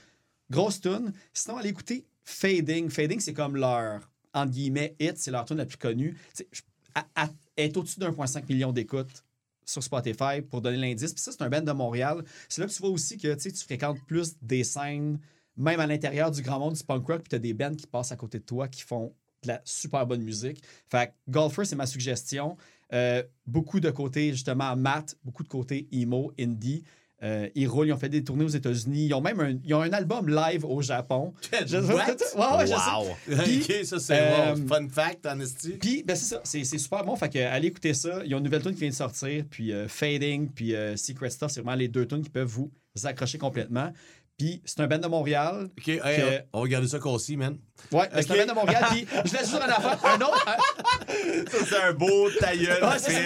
Grosse 0.49 0.81
tune. 0.81 1.13
Sinon, 1.33 1.57
allez 1.57 1.69
écouter 1.69 2.05
Fading. 2.23 2.89
Fading, 2.89 3.19
c'est 3.19 3.33
comme 3.33 3.55
leur, 3.55 4.09
entre 4.33 4.51
guillemets, 4.51 4.95
hit, 4.99 5.17
c'est 5.17 5.31
leur 5.31 5.45
tune 5.45 5.57
la 5.57 5.65
plus 5.65 5.77
connue. 5.77 6.13
Tu 6.13 6.19
sais, 6.43 6.47
je- 6.51 6.61
à- 6.95 7.05
à- 7.15 7.29
Elle 7.55 7.65
est 7.71 7.77
au-dessus 7.77 7.99
d'1,5 7.99 8.47
million 8.49 8.71
d'écoutes 8.71 9.23
sur 9.65 9.83
Spotify 9.83 10.41
pour 10.49 10.61
donner 10.61 10.77
l'indice. 10.77 11.13
Puis 11.13 11.21
ça, 11.21 11.31
c'est 11.31 11.41
un 11.43 11.49
band 11.49 11.61
de 11.61 11.71
Montréal. 11.71 12.23
C'est 12.47 12.61
là 12.61 12.67
que 12.67 12.73
tu 12.73 12.79
vois 12.81 12.89
aussi 12.89 13.17
que 13.17 13.35
tu 13.35 13.51
fréquentes 13.63 13.99
plus 14.07 14.35
des 14.41 14.63
scènes, 14.63 15.19
même 15.57 15.79
à 15.79 15.85
l'intérieur 15.85 16.31
du 16.31 16.41
grand 16.41 16.57
monde 16.59 16.73
du 16.73 16.83
punk 16.83 17.05
rock, 17.05 17.19
puis 17.21 17.29
tu 17.29 17.35
as 17.35 17.39
des 17.39 17.53
bands 17.53 17.75
qui 17.75 17.85
passent 17.85 18.11
à 18.11 18.15
côté 18.15 18.39
de 18.39 18.43
toi 18.45 18.67
qui 18.67 18.81
font 18.81 19.13
de 19.43 19.47
la 19.49 19.61
super 19.63 20.05
bonne 20.05 20.21
musique. 20.21 20.61
Fait 20.89 21.07
que 21.07 21.31
Golfer, 21.31 21.65
c'est 21.65 21.75
ma 21.75 21.85
suggestion. 21.85 22.57
Euh, 22.93 23.23
beaucoup 23.45 23.79
de 23.79 23.91
côté, 23.91 24.31
justement, 24.31 24.75
math, 24.75 25.15
beaucoup 25.23 25.43
de 25.43 25.47
côté 25.47 25.87
emo, 25.91 26.33
indie. 26.39 26.83
Euh, 27.21 27.49
ils 27.53 27.67
roulent, 27.67 27.87
ils 27.87 27.91
ont 27.93 27.97
fait 27.97 28.07
des 28.09 28.23
tournées 28.23 28.45
aux 28.45 28.49
États-Unis. 28.49 29.07
Ils 29.07 29.13
ont 29.13 29.19
même 29.19 29.39
un, 29.41 29.59
ils 29.65 29.73
ont 29.73 29.81
un 29.81 29.91
album 29.91 30.29
live 30.29 30.63
au 30.63 30.81
Japon. 30.81 31.33
Je- 31.51 31.75
What? 31.77 32.15
Ouais, 32.35 32.57
ouais, 32.59 32.67
je 32.67 32.73
sais. 32.73 33.35
Wow. 33.35 33.43
Puis, 33.43 33.61
ok, 33.61 33.85
ça 33.85 33.99
c'est 33.99 34.19
euh, 34.21 34.55
wow. 34.55 34.67
fun 34.67 34.87
fact, 34.89 35.25
en 35.25 35.37
esti. 35.41 35.71
Puis, 35.71 36.03
ben, 36.03 36.15
c'est 36.15 36.35
ça, 36.35 36.41
c'est 36.45 36.63
super 36.63 37.03
bon. 37.03 37.15
Fait 37.17 37.29
que, 37.29 37.39
allez 37.39 37.67
écouter 37.67 37.93
ça. 37.93 38.21
Il 38.23 38.31
y 38.31 38.33
a 38.33 38.37
une 38.37 38.43
nouvelle 38.43 38.63
tune 38.63 38.73
qui 38.73 38.79
vient 38.79 38.89
de 38.89 38.93
sortir. 38.95 39.43
Puis, 39.49 39.73
euh, 39.73 39.89
Fading, 39.89 40.49
puis 40.49 40.73
euh, 40.73 40.95
Secret 40.95 41.29
Stuff, 41.29 41.51
c'est 41.51 41.59
vraiment 41.59 41.75
les 41.77 41.89
deux 41.89 42.07
tunes 42.07 42.23
qui 42.23 42.29
peuvent 42.29 42.47
vous 42.47 42.71
accrocher 43.03 43.37
complètement. 43.37 43.91
Puis, 44.39 44.61
c'est 44.65 44.79
un 44.79 44.87
band 44.87 44.97
de 44.97 45.07
Montréal. 45.07 45.67
Ok, 45.77 45.87
hey, 45.89 45.99
que- 46.01 46.43
on 46.53 46.61
va 46.63 46.67
garder 46.69 46.87
ça 46.87 46.97
concis, 46.97 47.35
man. 47.37 47.57
Ouais, 47.91 48.07
ben, 48.11 48.21
c'est 48.23 48.31
un 48.31 48.37
band 48.45 48.53
de 48.53 48.55
Montréal. 48.59 48.85
Puis, 48.89 49.05
je 49.25 49.33
laisse 49.33 49.49
juste 49.49 49.61
un 49.61 49.67
affaire. 49.69 49.99
Un 50.05 50.21
autre, 50.21 50.45
Ça, 51.51 51.57
c'est 51.67 51.81
un 51.81 51.93
beau 51.93 52.29
tailleul 52.39 52.81
Ouais, 52.83 52.99
fil 52.99 53.17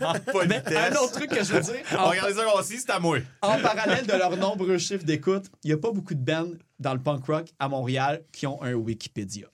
en 0.00 0.08
un 0.14 0.18
politesse. 0.20 0.96
autre 1.02 1.12
truc 1.12 1.30
que 1.30 1.42
je 1.44 1.52
veux 1.52 1.60
dire. 1.60 1.74
On 1.92 1.96
En, 1.96 2.08
regarde 2.10 2.32
ça 2.32 2.54
aussi, 2.56 2.78
c'est 2.78 2.90
à 2.90 3.00
moi. 3.00 3.18
en 3.42 3.58
parallèle 3.58 4.06
de 4.06 4.12
leurs 4.12 4.36
nombreux 4.36 4.78
chiffres 4.78 5.04
d'écoute, 5.04 5.46
il 5.64 5.68
n'y 5.68 5.72
a 5.74 5.78
pas 5.78 5.90
beaucoup 5.90 6.14
de 6.14 6.20
bands 6.24 6.48
dans 6.78 6.94
le 6.94 7.00
punk 7.00 7.24
rock 7.26 7.48
à 7.58 7.68
Montréal 7.68 8.22
qui 8.32 8.46
ont 8.46 8.62
un 8.62 8.74
Wikipédia. 8.74 9.48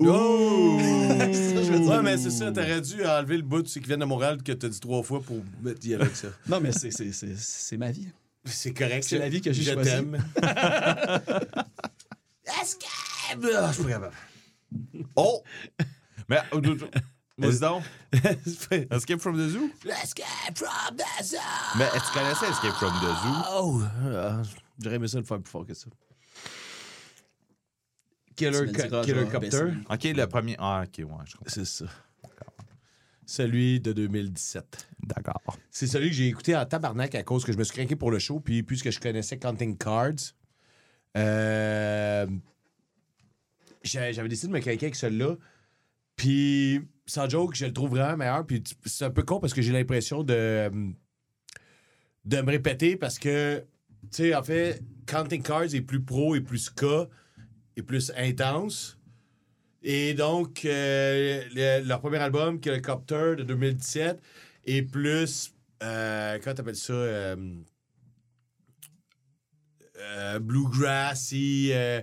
Ouh! 0.00 0.78
C'est 0.80 1.34
ça 1.48 1.54
que 1.56 1.62
je 1.62 1.72
veux 1.72 1.78
dire. 1.80 1.90
Ouais, 1.90 2.02
mais 2.02 2.16
c'est 2.16 2.30
ça, 2.30 2.50
t'aurais 2.52 2.80
dû 2.80 3.04
enlever 3.04 3.36
le 3.36 3.42
bout, 3.42 3.66
c'est 3.66 3.80
qui 3.80 3.86
vient 3.88 3.98
de 3.98 4.04
Montréal 4.04 4.42
que 4.42 4.52
t'as 4.52 4.68
dit 4.68 4.80
trois 4.80 5.02
fois 5.02 5.20
pour 5.20 5.38
mettre 5.62 5.84
y 5.86 5.94
avec 5.94 6.14
ça. 6.16 6.28
Non, 6.48 6.60
mais 6.60 6.72
c'est- 6.72 6.90
c'est 6.90 7.12
c'est- 7.12 7.36
c'est 7.36 7.76
ma 7.76 7.90
vie. 7.90 8.08
C'est 8.48 8.72
correct. 8.74 9.04
C'est 9.04 9.18
la 9.18 9.28
vie 9.28 9.40
que 9.40 9.52
j'ai 9.52 9.62
Je 9.62 9.72
choisie. 9.72 9.90
t'aime. 9.90 10.24
Escape! 12.62 13.44
Ah, 13.54 13.68
je 13.68 13.72
suis 13.74 13.82
pas 13.84 13.88
capable. 13.90 14.16
Oh! 15.16 15.42
Mais, 16.28 16.38
vas-y 17.38 17.58
donc. 17.60 17.82
Escape 18.46 18.92
Escape 18.92 19.20
from 19.20 19.36
the 19.36 19.48
Zoo? 19.50 19.68
from 20.54 20.96
the 20.96 21.24
zone! 21.24 21.40
Mais 21.78 21.88
tu 21.92 22.12
connaissais 22.12 22.48
Escape 22.50 22.74
from 22.74 22.92
the 23.00 23.14
Zoo? 23.22 23.42
Oh! 23.50 23.82
ah, 24.14 24.42
J'aurais 24.82 24.96
aimé 24.96 25.08
ça 25.08 25.18
le 25.18 25.24
faire 25.24 25.40
plus 25.40 25.50
fort 25.50 25.66
que 25.66 25.74
ça. 25.74 25.86
Tu 28.28 28.44
Killer, 28.44 28.60
me 28.60 28.66
le 28.66 28.72
diras, 28.72 29.04
Killer 29.04 29.20
je 29.20 29.24
vais 29.24 29.30
Copter? 29.30 29.48
baisser. 29.50 29.64
OK, 29.90 30.04
le 30.16 30.26
premier. 30.26 30.56
Ah, 30.58 30.82
OK, 30.84 30.98
ouais, 30.98 31.04
je 31.26 31.36
comprends. 31.36 31.44
C'est 31.48 31.64
ça. 31.64 31.84
Celui 33.30 33.78
de 33.78 33.92
2017. 33.92 34.88
D'accord. 35.06 35.42
C'est 35.70 35.86
celui 35.86 36.08
que 36.08 36.14
j'ai 36.14 36.28
écouté 36.28 36.56
en 36.56 36.64
tabarnak 36.64 37.14
à 37.14 37.22
cause 37.22 37.44
que 37.44 37.52
je 37.52 37.58
me 37.58 37.64
suis 37.64 37.74
craqué 37.74 37.94
pour 37.94 38.10
le 38.10 38.18
show, 38.18 38.40
puis 38.40 38.62
puisque 38.62 38.88
je 38.88 38.98
connaissais 38.98 39.38
Counting 39.38 39.76
Cards, 39.76 40.32
euh, 41.14 42.26
j'avais 43.82 44.28
décidé 44.30 44.48
de 44.48 44.52
me 44.54 44.60
craquer 44.60 44.86
avec 44.86 44.94
celui-là. 44.94 45.36
Puis, 46.16 46.80
sans 47.04 47.28
joke, 47.28 47.54
je 47.54 47.66
le 47.66 47.72
trouve 47.74 47.90
vraiment 47.90 48.16
meilleur. 48.16 48.46
Puis, 48.46 48.64
c'est 48.86 49.04
un 49.04 49.10
peu 49.10 49.22
con 49.24 49.40
parce 49.40 49.52
que 49.52 49.60
j'ai 49.60 49.74
l'impression 49.74 50.22
de, 50.22 50.72
de 52.24 52.40
me 52.40 52.50
répéter 52.50 52.96
parce 52.96 53.18
que, 53.18 53.58
tu 54.04 54.08
sais, 54.10 54.34
en 54.34 54.42
fait, 54.42 54.82
Counting 55.04 55.42
Cards 55.42 55.74
est 55.74 55.82
plus 55.82 56.00
pro 56.00 56.34
et 56.34 56.40
plus 56.40 56.60
ska 56.60 57.10
et 57.76 57.82
plus 57.82 58.10
intense. 58.16 58.97
Et 59.82 60.14
donc, 60.14 60.64
euh, 60.64 61.44
le- 61.54 61.86
leur 61.86 62.00
premier 62.00 62.18
album, 62.18 62.60
qui 62.60 62.68
est 62.68 62.74
le 62.74 62.80
Copter 62.80 63.34
de 63.36 63.44
2017, 63.44 64.20
est 64.66 64.82
plus. 64.82 65.54
Euh, 65.82 66.38
comment 66.42 66.54
t'appelles 66.54 66.74
ça? 66.76 66.92
Euh, 66.92 67.36
euh, 70.00 70.38
bluegrassy. 70.38 71.70
euh, 71.72 72.00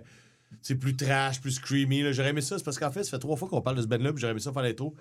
c'est 0.61 0.76
plus 0.76 0.95
trash, 0.95 1.41
plus 1.41 1.52
screamy. 1.52 2.02
là. 2.02 2.11
J'aurais 2.11 2.30
aimé 2.30 2.41
ça. 2.41 2.57
C'est 2.57 2.64
parce 2.64 2.80
qu'en 2.80 2.91
fait, 2.91 3.03
ça 3.03 3.11
fait 3.11 3.19
trois 3.19 3.35
fois 3.35 3.47
qu'on 3.49 3.61
parle 3.61 3.76
de 3.77 3.81
ce 3.81 3.88
band-là, 3.88 4.11
puis 4.14 4.22
j'aurais 4.22 4.31
aimé 4.31 4.39
ça 4.39 4.52
faire 4.53 4.64
l'intro. 4.64 4.95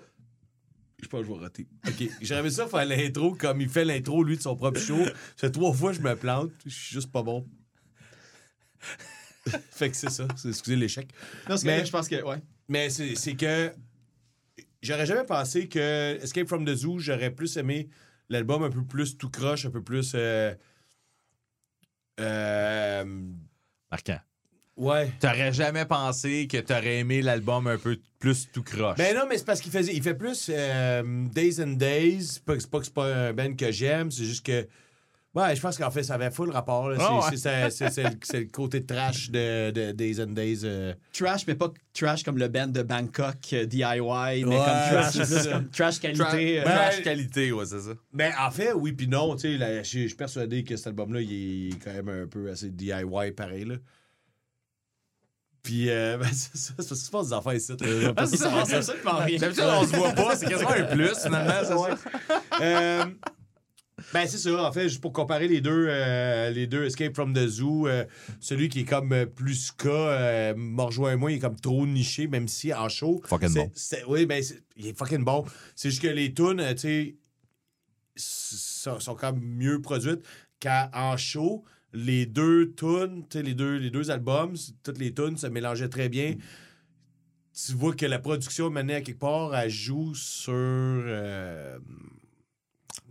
Je 1.01 1.07
pense 1.07 1.21
que 1.21 1.27
je 1.27 1.31
vais 1.33 1.39
rater. 1.39 1.67
OK. 1.87 2.09
J'aurais 2.21 2.41
aimé 2.41 2.49
ça 2.49 2.67
faire 2.67 2.85
l'intro 2.85 3.35
comme 3.35 3.61
il 3.61 3.69
fait 3.69 3.85
l'intro, 3.85 4.23
lui, 4.23 4.37
de 4.37 4.41
son 4.41 4.55
propre 4.55 4.79
show. 4.79 5.03
Ça 5.05 5.11
fait 5.47 5.51
trois 5.51 5.73
fois 5.73 5.91
que 5.91 5.97
je 5.97 6.01
me 6.03 6.15
plante. 6.15 6.51
Je 6.65 6.69
suis 6.73 6.93
juste 6.93 7.11
pas 7.11 7.23
bon. 7.23 7.47
fait 9.71 9.89
que 9.89 9.95
c'est 9.95 10.09
ça. 10.09 10.27
C'est- 10.35 10.49
Excusez 10.49 10.75
l'échec. 10.75 11.09
Non, 11.49 11.57
c'est 11.57 11.65
Mais- 11.65 11.73
correct, 11.73 11.87
je 11.87 11.91
pense 11.91 12.07
que, 12.09 12.21
ouais. 12.23 12.37
Mais 12.67 12.89
c'est 12.89 13.35
que 13.35 13.71
j'aurais 14.81 15.05
jamais 15.05 15.25
pensé 15.25 15.67
que 15.67 16.17
Escape 16.21 16.47
from 16.47 16.65
the 16.65 16.75
Zoo, 16.75 16.99
j'aurais 16.99 17.31
plus 17.31 17.57
aimé 17.57 17.89
l'album 18.29 18.63
un 18.63 18.69
peu 18.71 18.83
plus 18.83 19.17
tout 19.17 19.29
croche, 19.29 19.65
un 19.65 19.71
peu 19.71 19.83
plus. 19.83 20.13
euh, 20.15 20.53
euh, 22.19 23.05
Marquant. 23.91 24.19
ouais. 24.77 25.11
T'aurais 25.19 25.53
jamais 25.53 25.85
pensé 25.85 26.47
que 26.47 26.57
t'aurais 26.57 26.99
aimé 26.99 27.21
l'album 27.21 27.67
un 27.67 27.77
peu 27.77 27.99
plus 28.19 28.49
tout 28.51 28.63
croche. 28.63 28.97
Ben 28.97 29.15
non, 29.15 29.25
mais 29.29 29.37
c'est 29.37 29.45
parce 29.45 29.61
qu'il 29.61 29.71
faisait, 29.71 29.93
il 29.93 30.01
fait 30.01 30.15
plus 30.15 30.49
euh, 30.49 31.27
Days 31.33 31.61
and 31.61 31.73
Days. 31.73 32.23
C'est 32.23 32.43
pas, 32.45 32.59
c'est 32.59 32.69
pas 32.69 32.79
que 32.79 32.85
c'est 32.85 32.93
pas 32.93 33.13
un 33.13 33.33
band 33.33 33.53
que 33.55 33.71
j'aime, 33.71 34.11
c'est 34.11 34.25
juste 34.25 34.45
que. 34.45 34.67
Ouais, 35.35 35.53
je 35.53 35.61
pense 35.61 35.77
qu'en 35.77 35.91
fait, 35.91 36.01
ça 36.03 36.13
avait 36.15 36.31
full 36.31 36.49
rapport. 36.49 36.89
C'est 36.95 37.01
Ah 37.01 37.19
ouais. 37.19 38.39
le- 38.39 38.45
côté 38.45 38.85
trash 38.85 39.29
de, 39.31 39.69
de 39.71 39.91
Days 39.91 40.21
and 40.21 40.27
Days. 40.31 40.61
euh. 40.63 40.93
Trash, 41.11 41.45
mais 41.45 41.55
pas 41.55 41.71
trash 41.93 42.23
comme 42.23 42.37
le 42.37 42.47
band 42.47 42.67
de 42.67 42.81
Bangkok 42.83 43.35
euh, 43.51 43.65
DIY, 43.65 43.83
mais 43.83 44.45
Ouais, 44.45 44.55
comme 44.55 44.55
trash, 44.55 45.47
comme 45.51 45.69
trash 45.69 45.95
Tra- 45.97 45.99
qualité. 45.99 46.59
euh, 46.61 46.63
Ben, 46.63 46.71
trash 46.75 47.01
qualité, 47.03 47.51
ouais, 47.51 47.65
c'est 47.65 47.81
ça. 47.81 47.91
Ben, 48.13 48.31
en 48.39 48.49
fait, 48.49 48.71
oui, 48.73 48.93
puis 48.93 49.07
non. 49.09 49.35
Tu 49.35 49.57
je 49.59 49.81
suis 49.83 50.07
persuadé 50.15 50.63
que 50.63 50.77
cet 50.77 50.87
album-là, 50.87 51.19
il 51.21 51.31
est, 51.33 51.35
il 51.35 51.73
est 51.75 51.79
quand 51.83 51.91
même 51.93 52.07
un 52.23 52.27
peu 52.27 52.49
assez 52.49 52.69
DIY 52.71 53.31
pareil, 53.35 53.65
là. 53.65 53.75
Puis, 55.63 55.89
euh, 55.89 56.17
ben, 56.17 56.29
c'est 56.31 56.55
ça, 56.55 56.59
c'est 56.67 56.75
parce 56.75 56.87
qu'il 56.89 56.97
se 56.97 57.09
passe 57.11 57.27
des 57.29 57.33
affaires 57.33 57.53
ici. 57.55 57.73
Ah, 58.15 58.25
c'est 58.27 58.37
ça, 58.37 58.53
absolument 58.55 59.17
rien. 59.17 59.37
D'habitude, 59.39 59.63
on 59.67 59.81
se 59.85 59.95
voit 59.95 60.11
pas, 60.11 60.35
c'est 60.35 60.45
quasiment 60.47 60.69
un 60.69 60.83
plus, 60.83 61.17
finalement, 61.23 61.53
c'est 61.63 61.73
Ouais. 61.73 61.89
ça? 62.29 62.41
Euh, 62.61 63.05
ben, 64.15 64.27
c'est 64.29 64.37
ça. 64.37 64.65
En 64.65 64.71
fait, 64.71 64.83
juste 64.83 65.01
pour 65.01 65.11
comparer 65.11 65.49
les 65.49 65.59
deux, 65.59 65.87
euh, 65.89 66.49
les 66.49 66.67
deux 66.67 66.85
Escape 66.85 67.13
from 67.13 67.33
the 67.33 67.45
Zoo, 67.47 67.85
euh, 67.85 68.05
celui 68.39 68.69
qui 68.69 68.79
est 68.79 68.85
comme 68.85 69.11
euh, 69.11 69.25
plus 69.25 69.73
euh, 69.85 70.53
m'a 70.55 70.83
rejoint 70.83 71.17
moi, 71.17 71.33
il 71.33 71.35
est 71.35 71.39
comme 71.39 71.59
trop 71.59 71.85
niché, 71.85 72.27
même 72.27 72.47
si 72.47 72.73
en 72.73 72.87
show. 72.87 73.21
Fucking 73.25 73.53
bon. 73.53 73.69
Oui, 74.07 74.25
ben, 74.25 74.41
il 74.77 74.87
est 74.87 74.97
fucking 74.97 75.25
bon. 75.25 75.43
C'est 75.75 75.89
juste 75.89 76.01
que 76.01 76.07
les 76.07 76.33
tunes, 76.33 76.63
tu 76.75 76.77
sais, 76.77 77.15
sont, 78.15 79.15
même 79.15 79.33
mieux 79.33 79.81
produites 79.81 80.25
qu'en 80.61 81.17
show. 81.17 81.65
Les 81.91 82.25
deux 82.25 82.73
tunes, 82.73 83.25
tu 83.29 83.39
sais, 83.39 83.43
les 83.43 83.53
deux, 83.53 83.75
les 83.75 83.89
deux 83.89 84.11
albums, 84.11 84.55
toutes 84.81 84.97
les 84.97 85.13
tunes 85.13 85.35
se 85.35 85.47
mélangeaient 85.47 85.89
très 85.89 86.07
bien. 86.07 86.35
Tu 87.53 87.73
vois 87.73 87.93
que 87.93 88.05
la 88.05 88.19
production 88.19 88.69
menée 88.69 88.95
à 88.95 89.01
quelque 89.01 89.19
part, 89.19 89.53
elle 89.53 89.69
joue 89.69 90.15
sur. 90.15 90.53
euh, 90.53 91.77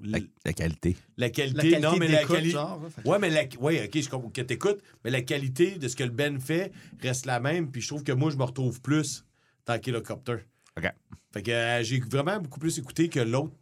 La, 0.02 0.18
la 0.44 0.52
qualité. 0.52 0.96
la 1.16 1.26
La 1.26 1.30
qualité, 1.30 1.56
qualité 1.70 1.80
non, 1.80 1.96
mais 1.96 2.08
la 2.08 2.24
qualité. 2.24 2.58
Ouais, 3.04 3.18
mais 3.18 3.30
la... 3.30 3.42
ouais, 3.60 3.84
ok, 3.86 4.00
je 4.02 4.08
comprends 4.08 4.30
que 4.30 4.40
t'écoutes, 4.42 4.80
mais 5.04 5.10
la 5.10 5.22
qualité 5.22 5.78
de 5.78 5.88
ce 5.88 5.96
que 5.96 6.04
le 6.04 6.10
Ben 6.10 6.40
fait 6.40 6.72
reste 7.02 7.26
la 7.26 7.40
même, 7.40 7.70
puis 7.70 7.80
je 7.82 7.88
trouve 7.88 8.02
que 8.04 8.12
moi, 8.12 8.30
je 8.30 8.36
me 8.36 8.44
retrouve 8.44 8.80
plus 8.80 9.24
dans 9.66 9.78
Kilocopter. 9.78 10.36
OK. 10.76 10.92
Fait 11.32 11.42
que 11.42 11.50
euh, 11.50 11.82
j'ai 11.82 12.00
vraiment 12.00 12.38
beaucoup 12.40 12.60
plus 12.60 12.78
écouté 12.78 13.08
que 13.08 13.20
l'autre. 13.20 13.54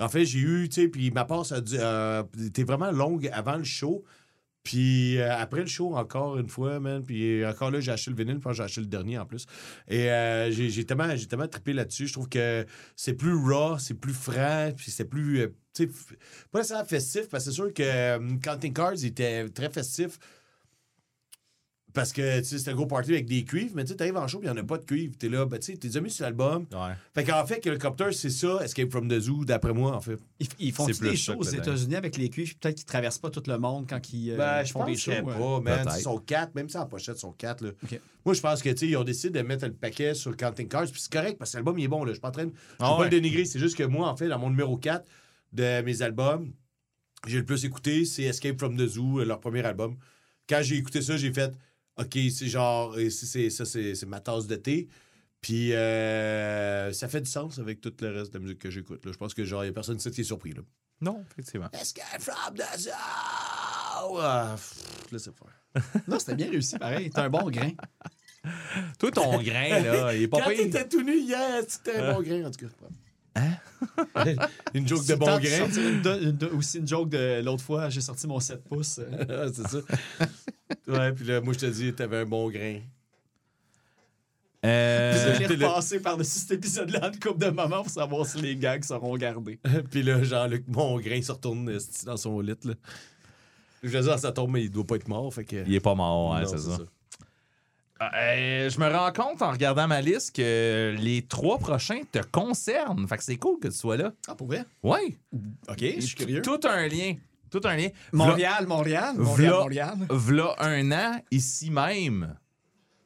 En 0.00 0.08
fait, 0.08 0.24
j'ai 0.24 0.40
eu, 0.40 0.68
tu 0.68 0.82
sais, 0.82 0.88
puis 0.88 1.10
ma 1.12 1.24
passe 1.24 1.52
a 1.52 1.60
dû- 1.60 1.76
euh, 1.78 2.24
était 2.44 2.64
vraiment 2.64 2.90
longue 2.90 3.30
avant 3.32 3.56
le 3.56 3.62
show. 3.64 4.04
Puis 4.64 5.18
euh, 5.18 5.36
après 5.36 5.60
le 5.60 5.66
show, 5.66 5.94
encore 5.94 6.38
une 6.38 6.48
fois, 6.48 6.80
man. 6.80 7.04
Puis 7.04 7.44
encore 7.46 7.70
là, 7.70 7.80
j'ai 7.80 7.92
acheté 7.92 8.10
le 8.10 8.16
vinyle, 8.16 8.40
puis 8.40 8.54
j'ai 8.54 8.62
acheté 8.62 8.80
le 8.80 8.86
dernier 8.86 9.18
en 9.18 9.26
plus. 9.26 9.46
Et 9.88 10.10
euh, 10.10 10.50
j'ai 10.50 10.84
tellement, 10.84 11.14
j'ai 11.14 11.26
tellement 11.26 11.48
trippé 11.48 11.72
là-dessus. 11.74 12.06
Je 12.08 12.14
trouve 12.14 12.28
que 12.28 12.66
c'est 12.96 13.14
plus 13.14 13.34
raw, 13.34 13.78
c'est 13.78 13.94
plus 13.94 14.14
franc, 14.14 14.70
puis 14.76 14.90
c'est 14.90 15.04
plus. 15.04 15.40
euh, 15.42 15.54
tu 15.74 15.86
sais, 15.86 16.16
pas 16.52 16.60
nécessairement 16.60 16.86
festif, 16.86 17.28
parce 17.28 17.44
que 17.44 17.50
c'est 17.50 17.54
sûr 17.54 17.72
que 17.74 17.82
euh, 17.82 18.36
Counting 18.42 18.72
Cards 18.72 19.04
était 19.04 19.48
très 19.50 19.70
festif. 19.70 20.18
Parce 21.94 22.12
que, 22.12 22.38
tu 22.40 22.44
sais, 22.44 22.58
c'était 22.58 22.72
un 22.72 22.74
gros 22.74 22.86
party 22.86 23.12
avec 23.12 23.26
des 23.26 23.44
cuivres, 23.44 23.72
mais 23.76 23.84
tu 23.84 23.90
sais, 23.90 23.96
t'arrives 23.96 24.16
en 24.16 24.26
show, 24.26 24.40
il 24.42 24.46
n'y 24.46 24.50
en 24.50 24.56
a 24.56 24.64
pas 24.64 24.78
de 24.78 24.84
cuivre. 24.84 25.14
T'es 25.16 25.28
là, 25.28 25.46
ben, 25.46 25.58
tu 25.60 25.66
sais, 25.66 25.78
t'es 25.78 25.86
déjà 25.88 26.00
mis 26.00 26.10
sur 26.10 26.24
l'album. 26.24 26.66
Ouais. 26.72 26.92
Fait 27.14 27.22
qu'en 27.22 27.46
fait, 27.46 27.64
Helicopter, 27.64 28.10
c'est 28.10 28.30
ça, 28.30 28.58
Escape 28.64 28.90
from 28.90 29.08
the 29.08 29.20
Zoo, 29.20 29.44
d'après 29.44 29.72
moi, 29.72 29.94
en 29.94 30.00
fait. 30.00 30.18
Ils, 30.40 30.48
ils 30.58 30.72
font 30.72 30.86
C'est 30.88 31.00
des 31.00 31.14
shows 31.16 31.36
aux 31.38 31.44
États-Unis 31.44 31.94
avec 31.94 32.16
les 32.16 32.28
cuivres, 32.30 32.52
peut-être 32.60 32.74
qu'ils 32.76 32.84
traversent 32.84 33.18
pas 33.20 33.30
tout 33.30 33.44
le 33.46 33.58
monde 33.58 33.86
quand 33.88 34.12
ils 34.12 34.32
euh, 34.32 34.36
Ben, 34.36 34.64
je 34.64 34.72
font 34.72 34.84
des 34.84 34.96
shows. 34.96 35.12
euh. 35.12 35.22
pas, 35.22 35.60
man. 35.60 35.88
Ils 35.96 36.02
sont 36.02 36.18
quatre, 36.18 36.54
même 36.56 36.68
si 36.68 36.76
en 36.76 36.86
pochette, 36.86 37.16
ils 37.16 37.20
sont 37.20 37.32
quatre. 37.32 37.62
Là. 37.64 37.70
Moi, 38.24 38.34
je 38.34 38.40
pense 38.40 38.60
que, 38.60 38.70
tu 38.70 38.76
sais, 38.78 38.88
ils 38.88 38.96
ont 38.96 39.04
décidé 39.04 39.38
de 39.38 39.46
mettre 39.46 39.64
le 39.64 39.72
paquet 39.72 40.14
sur 40.14 40.36
Counting 40.36 40.66
Cards, 40.66 40.90
puis 40.90 41.00
c'est 41.00 41.12
correct, 41.12 41.38
parce 41.38 41.52
que 41.52 41.58
l'album, 41.58 41.78
il 41.78 41.84
est 41.84 41.88
bon, 41.88 42.02
là. 42.02 42.08
Je 42.08 42.14
suis 42.14 42.20
pas 42.20 42.28
en 42.28 42.32
train 42.32 42.46
de. 42.46 42.50
Je 42.50 42.74
Ah 42.80 42.88
pas 42.90 42.98
ouais. 42.98 43.04
le 43.04 43.10
dénigrer, 43.10 43.44
c'est 43.44 43.60
juste 43.60 43.76
que 43.76 43.84
moi, 43.84 44.08
en 44.08 44.16
fait, 44.16 44.26
dans 44.28 44.38
mon 44.40 44.50
numéro 44.50 44.76
4 44.76 45.06
de 45.52 45.80
mes 45.82 46.02
albums, 46.02 46.52
j'ai 47.28 47.38
le 47.38 47.44
plus 47.44 47.64
écouté, 47.64 48.04
c'est 48.04 48.24
Escape 48.24 48.58
from 48.58 48.76
the 48.76 48.86
Zoo, 48.88 49.20
euh, 49.20 49.24
leur 49.24 49.38
premier 49.38 49.64
album. 49.64 49.96
Quand 50.48 50.60
j'ai 50.62 50.76
écouté 50.76 51.00
ça, 51.00 51.16
j'ai 51.16 51.32
fait, 51.32 51.52
OK, 51.96 52.18
c'est 52.30 52.48
genre, 52.48 52.98
et 52.98 53.10
c'est- 53.10 53.50
ça, 53.50 53.64
c'est 53.64 54.06
ma 54.06 54.20
tasse 54.20 54.46
de 54.46 54.56
thé. 54.56 54.88
Puis 55.40 55.74
euh, 55.74 56.90
ça 56.92 57.06
fait 57.06 57.20
du 57.20 57.30
sens 57.30 57.58
avec 57.58 57.80
tout 57.82 57.92
le 58.00 58.08
reste 58.10 58.32
de 58.32 58.38
la 58.38 58.42
musique 58.44 58.58
que 58.58 58.70
j'écoute. 58.70 59.02
Je 59.04 59.10
pense 59.12 59.34
que 59.34 59.44
genre, 59.44 59.62
il 59.64 59.66
y 59.68 59.70
a 59.70 59.72
personne 59.74 59.96
ici 59.98 60.10
qui 60.10 60.22
est 60.22 60.24
surpris. 60.24 60.52
Là. 60.54 60.62
Non, 61.02 61.22
effectivement. 61.32 61.68
Escape 61.72 62.20
from 62.20 62.54
the 62.56 62.78
Zoo! 62.80 62.90
Ah, 64.20 64.56
pff, 64.56 65.22
faire. 65.22 65.82
Non, 66.08 66.18
c'était 66.18 66.34
bien 66.34 66.50
réussi, 66.50 66.78
pareil. 66.78 67.10
T'as 67.10 67.24
un 67.24 67.28
bon 67.30 67.50
grain. 67.50 67.70
Toi, 68.98 69.10
ton 69.10 69.40
grain, 69.42 69.80
là, 69.80 70.14
il 70.14 70.22
est 70.22 70.28
pas 70.28 70.40
Quand 70.40 70.48
pire. 70.50 70.58
t'étais 70.58 70.88
tout 70.88 71.02
nu 71.02 71.18
hier, 71.18 71.62
c'était 71.68 71.96
un 71.96 72.14
bon 72.14 72.22
grain, 72.22 72.44
en 72.46 72.50
tout 72.50 72.66
cas. 72.66 72.72
Hein? 73.36 74.36
une 74.74 74.86
joke 74.88 75.04
de 75.06 75.14
bon 75.16 75.38
grain. 75.38 75.68
une 76.22 76.44
aussi 76.56 76.78
une 76.78 76.86
joke 76.88 77.08
de 77.10 77.42
l'autre 77.42 77.64
fois, 77.64 77.90
j'ai 77.90 78.00
sorti 78.00 78.26
mon 78.26 78.40
7 78.40 78.62
pouces. 78.64 78.98
euh. 79.00 79.50
C'est 79.54 79.66
ça. 79.68 79.78
Ouais, 80.88 81.12
puis 81.12 81.24
là, 81.24 81.40
moi, 81.40 81.52
je 81.54 81.58
te 81.60 81.66
dis, 81.66 81.92
t'avais 81.92 82.18
un 82.18 82.26
bon 82.26 82.48
grain. 82.50 82.80
Euh, 84.64 85.36
J'ai 85.38 85.44
puis 85.46 85.56
le- 85.56 85.66
repassé 85.66 86.00
par-dessus 86.00 86.38
cet 86.38 86.52
épisode-là 86.52 87.08
une 87.12 87.20
couple 87.20 87.38
de 87.44 87.50
moments 87.50 87.82
pour 87.82 87.90
savoir 87.90 88.24
si 88.24 88.38
les 88.40 88.56
gags 88.56 88.82
seront 88.82 89.14
gardés. 89.16 89.58
puis 89.90 90.02
là, 90.02 90.22
Jean-Luc 90.22 90.64
Mongrain 90.68 91.20
se 91.20 91.32
retourne 91.32 91.68
esti, 91.68 92.06
dans 92.06 92.16
son 92.16 92.40
lit. 92.40 92.54
Là. 92.64 92.72
Je 93.82 93.88
veux 93.90 94.00
dire, 94.02 94.18
ça 94.18 94.32
tombe, 94.32 94.52
mais 94.52 94.64
il 94.64 94.70
doit 94.70 94.86
pas 94.86 94.96
être 94.96 95.08
mort. 95.08 95.32
Fait 95.34 95.44
que... 95.44 95.56
il 95.66 95.74
est 95.74 95.80
pas 95.80 95.94
mort, 95.94 96.32
ouais, 96.32 96.42
Non, 96.42 96.48
c'est 96.48 96.58
ça. 96.58 96.78
Euh, 98.02 98.68
je 98.70 98.80
me 98.80 98.88
rends 98.88 99.12
compte 99.12 99.40
en 99.42 99.50
regardant 99.50 99.86
ma 99.86 100.00
liste 100.00 100.34
que 100.34 100.94
les 100.98 101.22
trois 101.22 101.58
prochains 101.58 102.00
te 102.10 102.18
concernent. 102.18 103.06
Fait 103.06 103.18
que 103.18 103.22
c'est 103.24 103.36
cool 103.36 103.58
que 103.60 103.68
tu 103.68 103.76
sois 103.76 103.96
là. 103.96 104.12
Ah, 104.26 104.34
pour 104.34 104.46
vrai? 104.46 104.64
Ouais. 104.82 105.16
OK, 105.68 105.78
je 105.80 106.00
suis 106.00 106.16
curieux. 106.16 106.42
Tout 106.42 106.60
un 106.64 106.86
lien. 106.88 107.14
Tout 107.54 107.68
un 107.68 107.76
lien. 107.76 107.88
Montréal, 108.12 108.66
Montréal, 108.66 109.14
Montréal, 109.16 109.52
V'là- 109.52 109.58
Montréal. 109.60 109.94
V'là 110.10 110.54
un 110.58 110.90
an, 110.90 111.20
ici 111.30 111.70
même, 111.70 112.34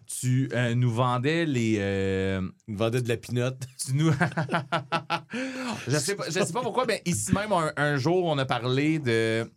tu 0.07 0.49
euh, 0.55 0.75
nous 0.75 0.91
vendais 0.91 1.45
les. 1.45 1.77
euh, 1.79 2.41
Il 2.67 2.73
me 2.73 2.79
vendait 2.79 3.03
de 3.03 3.09
la 3.11 3.19
pinotte. 3.19 3.67
tu 3.87 3.93
nous. 3.93 4.11
je, 5.87 5.97
sais 5.99 6.15
pas, 6.15 6.25
je 6.31 6.43
sais 6.43 6.53
pas 6.53 6.63
pourquoi, 6.63 6.87
mais 6.87 7.03
ici 7.05 7.31
même, 7.35 7.53
un, 7.53 7.73
un 7.77 7.97
jour, 7.99 8.25
on 8.25 8.39
a 8.39 8.47
parlé 8.47 8.99
de 8.99 9.51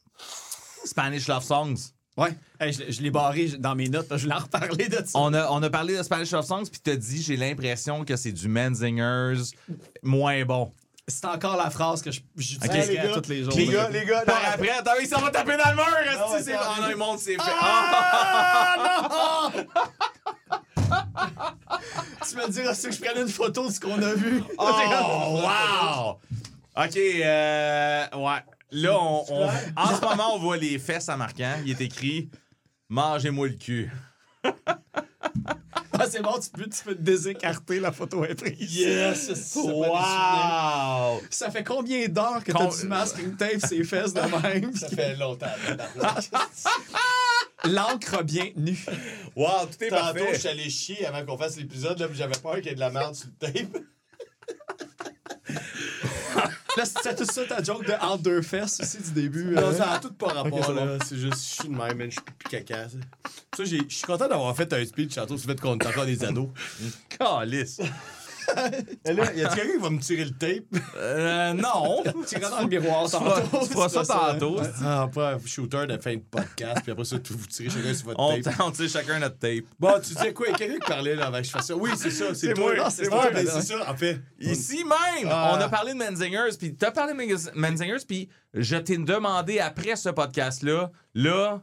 Spanish 0.83 1.29
Love 1.29 1.43
Songs. 1.43 1.93
Ouais. 2.17 2.35
Hey, 2.59 2.73
je 2.73 2.91
je 2.91 3.01
l'ai 3.01 3.11
barré 3.11 3.47
dans 3.59 3.73
mes 3.75 3.87
notes, 3.87 4.07
je 4.11 4.23
voulais 4.23 4.35
en 4.35 4.39
reparler 4.39 4.89
de 4.89 4.97
ça. 4.97 5.17
On 5.17 5.33
a, 5.33 5.49
on 5.51 5.63
a 5.63 5.69
parlé 5.69 5.97
de 5.97 6.03
Spanish 6.03 6.31
Love 6.31 6.45
Songs, 6.45 6.65
puis 6.69 6.81
t'as 6.83 6.97
dit, 6.97 7.21
j'ai 7.21 7.37
l'impression 7.37 8.03
que 8.03 8.17
c'est 8.17 8.33
du 8.33 8.49
Menzingers 8.49 9.41
moins 10.03 10.43
bon. 10.43 10.73
C'est 11.11 11.25
encore 11.25 11.57
la 11.57 11.69
phrase 11.69 12.01
que 12.01 12.09
je- 12.11 12.21
j'utiliserai 12.37 12.97
à 12.99 13.19
tous 13.21 13.29
les 13.29 13.43
jours. 13.43 13.53
Les 13.55 13.67
gars, 13.67 13.89
les 13.89 14.05
gars, 14.05 14.21
Par 14.21 14.35
non, 14.41 14.47
après, 14.53 14.69
attends, 14.69 14.91
il 15.01 15.07
s'en 15.07 15.19
va 15.21 15.29
taper 15.29 15.57
dans 15.57 15.69
le 15.69 15.75
mur, 15.75 15.85
esti, 16.37 16.43
c'est 16.45 16.53
Ah 16.55 16.75
non, 16.81 16.87
le 16.87 16.95
monde 16.95 17.19
s'est 17.19 17.35
fait. 17.35 17.51
Tu 22.29 22.35
me 22.37 22.49
diras 22.49 22.73
si 22.73 22.91
je 22.91 22.99
prenais 23.01 23.21
une 23.21 23.27
photo 23.27 23.67
de 23.67 23.71
ce 23.73 23.79
qu'on 23.79 24.01
a 24.01 24.13
vu. 24.13 24.43
Oh, 24.57 25.41
wow! 25.43 26.19
OK, 26.77 26.95
euh, 26.97 28.05
ouais. 28.15 28.43
Là, 28.73 28.97
on, 28.97 29.25
on- 29.29 29.49
en 29.75 29.95
ce 29.95 30.01
moment, 30.01 30.35
on 30.35 30.39
voit 30.39 30.55
les 30.57 30.79
fesses 30.79 31.09
à 31.09 31.17
marquant. 31.17 31.55
Il 31.65 31.71
est 31.71 31.81
écrit 31.81 32.29
«Mangez-moi 32.89 33.47
le 33.49 33.53
cul 33.55 33.91
Ah, 35.99 36.05
c'est 36.09 36.21
bon, 36.21 36.39
tu 36.39 36.49
peux, 36.49 36.69
tu 36.69 36.83
peux 36.85 36.95
te 36.95 37.01
désécarter, 37.01 37.79
la 37.79 37.91
photo 37.91 38.23
est 38.23 38.33
prise. 38.35 38.75
Yes! 38.77 39.33
Ça. 39.33 39.59
Wow! 39.61 41.21
Ça 41.29 41.51
fait 41.51 41.63
combien 41.65 42.07
d'heures 42.07 42.43
que 42.43 42.51
Con- 42.53 42.69
t'as 42.69 42.77
du 42.81 42.87
masking 42.87 43.35
tape 43.35 43.59
ses 43.67 43.83
fesses 43.83 44.13
de 44.13 44.21
même? 44.41 44.73
Ça 44.75 44.87
fait 44.87 45.15
longtemps. 45.17 45.47
L'encre 47.65 48.23
bien 48.23 48.47
tenu. 48.55 48.77
Wow, 49.35 49.65
tout 49.69 49.83
est 49.83 49.89
Tantôt, 49.89 50.01
parfait. 50.13 50.33
je 50.33 50.39
suis 50.39 50.47
allé 50.49 50.69
chier 50.69 51.05
avant 51.05 51.25
qu'on 51.25 51.37
fasse 51.37 51.57
l'épisode, 51.57 51.99
là, 51.99 52.07
j'avais 52.13 52.39
peur 52.41 52.55
qu'il 52.55 52.67
y 52.67 52.69
ait 52.69 52.75
de 52.75 52.79
la 52.79 52.89
merde 52.89 53.13
sur 53.13 53.27
le 53.41 53.51
tape. 53.51 53.83
Là, 56.77 56.83
c'est 56.85 57.15
tout 57.15 57.25
ça 57.25 57.43
ta 57.45 57.61
joke 57.61 57.85
de 57.85 57.93
entre 57.93 58.23
deux 58.23 58.41
fesses 58.41 58.79
aussi 58.79 58.97
du 58.99 59.11
début. 59.11 59.53
Non, 59.53 59.61
euh. 59.63 59.73
ça 59.73 59.91
a 59.91 59.99
tout 59.99 60.13
pas 60.13 60.27
rapport, 60.27 60.71
là. 60.71 60.97
C'est 61.05 61.17
juste, 61.17 61.35
je 61.35 61.61
suis 61.61 61.67
de 61.67 61.75
même, 61.75 61.97
man. 61.97 62.09
Je 62.09 62.11
suis 62.11 62.21
plus 62.21 62.49
caca, 62.49 62.87
ça. 62.87 62.97
Ça, 63.55 63.63
je 63.65 63.83
suis 63.89 64.03
content 64.05 64.27
d'avoir 64.27 64.55
fait 64.55 64.71
un 64.71 64.85
speech 64.85 65.15
tantôt 65.15 65.37
sur 65.37 65.49
le 65.49 65.55
fait 65.55 65.61
qu'on 65.61 65.77
est 65.77 65.85
encore 65.85 66.05
des 66.05 66.23
ados. 66.23 66.49
Calice. 67.09 67.81
Et 69.05 69.13
là, 69.13 69.33
y 69.33 69.43
a 69.43 69.49
quelqu'un 69.55 69.71
qui 69.73 69.81
va 69.81 69.89
me 69.89 69.99
tirer 69.99 70.25
le 70.25 70.31
tape? 70.31 70.63
Euh, 70.97 71.53
non. 71.53 72.03
Tu 72.27 72.35
rentres 72.35 72.49
dans 72.51 72.61
le 72.61 72.67
miroir 72.67 73.09
tantôt. 73.09 73.59
tu 73.65 73.73
feras 73.73 73.89
ça 73.89 74.03
pas 74.03 74.33
tantôt. 74.33 74.59
Ah, 74.83 75.09
pas 75.13 75.33
un 75.35 75.39
shooter 75.45 75.85
de 75.87 75.97
fin 75.97 76.15
de 76.15 76.21
podcast, 76.21 76.81
puis 76.83 76.91
après 76.91 77.05
ça, 77.05 77.19
tout, 77.19 77.37
vous 77.37 77.47
tirez 77.47 77.69
chacun 77.69 77.93
sur 77.93 78.05
votre 78.07 78.19
On, 78.19 78.39
tape. 78.41 78.53
on 78.59 78.71
tire 78.71 78.89
chacun 78.89 79.19
notre 79.19 79.37
tape. 79.37 79.65
Bon, 79.79 79.93
tu 80.01 80.13
disais 80.13 80.33
quoi? 80.33 80.47
Il 80.47 80.51
y 80.51 80.53
a 80.53 80.57
quelqu'un 80.57 80.79
qui 80.79 80.89
parlait 80.89 81.15
là 81.15 81.27
avant 81.27 81.37
que 81.39 81.43
je 81.43 81.51
fasse 81.51 81.67
ça. 81.67 81.75
Oui, 81.75 81.89
c'est 81.97 82.11
ça, 82.11 82.33
c'est 82.35 82.57
moi, 82.57 82.89
c'est 82.89 83.09
moi, 83.09 83.29
ben, 83.31 83.45
c'est 83.47 83.61
ça, 83.61 83.91
en 83.91 83.95
fait. 83.95 84.21
Ici 84.39 84.83
même, 84.83 85.27
Ah. 85.29 85.53
on 85.55 85.61
a 85.61 85.69
parlé 85.69 85.93
de 85.93 85.97
Menzingers, 85.97 86.55
puis 86.57 86.75
t'as 86.75 86.91
parlé 86.91 87.13
de 87.13 87.17
Menz- 87.17 87.51
Menzingers, 87.55 88.05
puis 88.07 88.29
je 88.53 88.75
t'ai 88.77 88.97
demandé 88.97 89.59
après 89.59 89.95
ce 89.95 90.09
podcast-là, 90.09 90.91
là, 91.13 91.61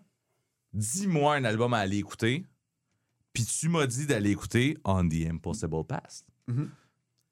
dis-moi 0.73 1.34
un 1.36 1.44
album 1.44 1.74
à 1.74 1.78
aller 1.78 1.98
écouter, 1.98 2.44
puis 3.32 3.44
tu 3.44 3.68
m'as 3.68 3.86
dit 3.86 4.07
d'aller 4.07 4.31
écouter 4.31 4.76
On 4.84 5.07
the 5.08 5.26
Impossible 5.31 5.84
Past. 5.86 6.26
Mm-hmm. 6.51 6.77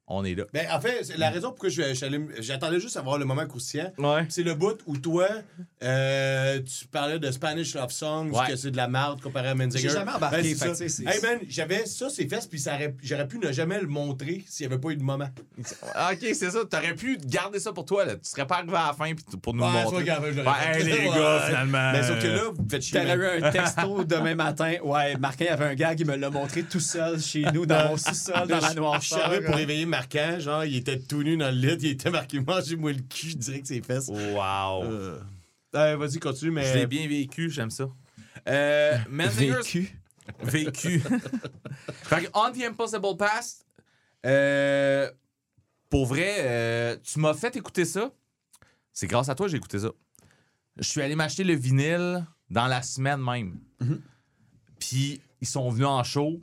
On 0.08 0.24
est 0.24 0.34
là. 0.36 0.44
Ben, 0.52 0.66
en 0.72 0.80
fait, 0.80 1.12
la 1.16 1.30
raison 1.30 1.50
suis 1.94 2.04
allé- 2.04 2.20
j'attendais 2.38 2.78
juste 2.78 2.96
à 2.96 3.00
voir 3.02 3.18
le 3.18 3.24
moment 3.24 3.44
croustillant. 3.46 3.92
Ouais. 3.98 4.24
C'est 4.28 4.44
le 4.44 4.54
bout 4.54 4.78
où 4.86 4.96
toi, 4.98 5.26
euh, 5.82 6.60
tu 6.62 6.86
parlais 6.86 7.18
de 7.18 7.30
Spanish 7.30 7.74
Love 7.74 7.90
Songs, 7.90 8.30
Ouais. 8.30 8.46
que 8.48 8.56
c'est 8.56 8.70
de 8.70 8.76
la 8.76 8.86
merde 8.88 9.20
comparé 9.20 9.48
à 9.48 9.54
Menzinger. 9.54 9.88
J'ai 9.88 9.94
jamais 9.94 10.12
embarqué, 10.12 10.54
Ben, 10.54 10.74
ça. 10.74 10.84
Hey 10.84 11.20
man, 11.22 11.38
j'avais 11.48 11.86
ça, 11.86 12.08
c'est 12.08 12.28
fesses, 12.28 12.46
puis 12.46 12.62
j'aurais 13.02 13.26
pu 13.28 13.38
ne 13.38 13.50
jamais 13.52 13.80
le 13.80 13.86
montrer 13.88 14.44
s'il 14.48 14.66
n'y 14.68 14.72
avait 14.72 14.80
pas 14.80 14.90
eu 14.90 14.96
de 14.96 15.02
moment. 15.02 15.28
Ah, 15.94 16.10
Ok, 16.12 16.20
c'est 16.34 16.50
ça. 16.50 16.60
T'aurais 16.70 16.94
pu 16.94 17.18
garder 17.24 17.58
ça 17.58 17.72
pour 17.72 17.84
toi. 17.84 18.04
Là. 18.04 18.14
Tu 18.14 18.20
serais 18.30 18.46
pas 18.46 18.58
arrivé 18.58 18.76
à 18.76 18.86
la 18.88 18.92
fin 18.92 19.12
pour 19.42 19.54
nous 19.54 19.64
Ouais, 19.64 19.72
le 19.72 19.84
montrer. 19.84 20.04
grave, 20.04 20.24
fait. 20.54 20.78
hey, 20.80 20.84
les 20.84 20.92
Ouais. 21.08 21.16
gars, 21.18 21.42
finalement. 21.46 21.92
Mais 21.92 22.02
sauf 22.04 22.22
que 22.22 22.26
là, 22.28 22.42
vous 22.54 22.66
faites 22.70 22.82
chier. 22.82 23.00
T'aurais 23.00 23.16
eu 23.16 23.42
un 23.42 23.50
texto 23.50 24.04
demain 24.04 24.34
matin. 24.36 24.74
Ouais, 24.84 25.16
Marquin 25.16 25.46
avait 25.50 25.64
un 25.66 25.74
gag, 25.74 25.98
il 25.98 26.06
me 26.06 26.16
l'a 26.16 26.30
montré 26.30 26.62
tout 26.62 26.80
seul 26.80 27.20
chez 27.20 27.42
nous, 27.52 27.66
dans 27.66 27.88
mon 27.88 27.96
sous-sol, 27.96 28.46
dans 28.46 28.56
la 28.56 28.60
Je 28.60 28.66
suis 28.66 28.76
noirceur. 28.76 29.24
arrivé 29.26 29.44
pour 29.44 29.54
réveiller 29.56 29.86
Marquant, 29.96 30.38
genre, 30.38 30.64
il 30.66 30.76
était 30.76 30.98
tout 30.98 31.22
nu 31.22 31.38
dans 31.38 31.50
le 31.50 31.56
lit, 31.56 31.78
il 31.80 31.90
était 31.92 32.10
marqué 32.10 32.38
Mangez-moi 32.46 32.92
le 32.92 33.00
cul 33.00 33.34
direct 33.34 33.66
ses 33.66 33.80
fesses. 33.80 34.08
Wow. 34.08 34.84
Euh, 34.84 35.18
euh, 35.74 35.96
Vas-y, 35.96 36.18
continue, 36.18 36.50
mais. 36.50 36.70
Je 36.70 36.78
l'ai 36.78 36.86
bien 36.86 37.08
vécu, 37.08 37.50
j'aime 37.50 37.70
ça. 37.70 37.88
Euh, 38.46 38.98
Vécu? 39.08 39.98
Vécu. 40.42 41.00
fait 42.02 42.24
que 42.24 42.30
On 42.34 42.52
the 42.52 42.62
Impossible 42.64 43.16
Past, 43.16 43.64
euh, 44.26 45.10
pour 45.88 46.04
vrai, 46.04 46.36
euh, 46.40 46.96
tu 47.02 47.18
m'as 47.18 47.32
fait 47.32 47.56
écouter 47.56 47.86
ça. 47.86 48.12
C'est 48.92 49.06
grâce 49.06 49.30
à 49.30 49.34
toi 49.34 49.46
que 49.46 49.52
j'ai 49.52 49.56
écouté 49.56 49.78
ça. 49.78 49.92
Je 50.76 50.86
suis 50.86 51.00
allé 51.00 51.16
m'acheter 51.16 51.42
le 51.44 51.54
vinyle 51.54 52.26
dans 52.50 52.66
la 52.66 52.82
semaine 52.82 53.22
même. 53.22 53.58
Puis 54.78 55.22
ils 55.40 55.46
sont 55.46 55.70
venus 55.70 55.86
en 55.86 56.02
show 56.04 56.42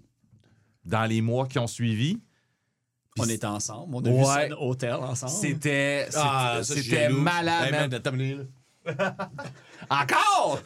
dans 0.85 1.05
les 1.05 1.21
mois 1.21 1.47
qui 1.47 1.59
ont 1.59 1.67
suivi. 1.67 2.19
On 3.19 3.25
était 3.29 3.45
ensemble. 3.45 3.95
On 3.95 4.03
a 4.05 4.09
vu 4.47 4.53
au 4.55 4.69
hôtel 4.69 4.93
ensemble. 4.93 5.31
C'était 5.31 6.05
c'était- 6.07 6.19
Ah, 6.19 6.59
c'était 6.63 6.81
j'ai 6.81 7.07
malade. 7.09 8.01
Encore! 9.89 10.59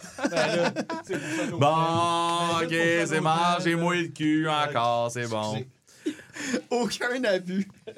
Bon, 1.59 2.63
ok, 2.63 2.69
c'est 2.69 3.07
pour 3.15 3.21
mangez-moi 3.23 3.95
le 3.95 4.07
cul 4.07 4.47
encore, 4.49 5.11
c'est 5.11 5.27
bon. 5.27 5.63
Aucun 6.69 7.23
abus. 7.25 7.67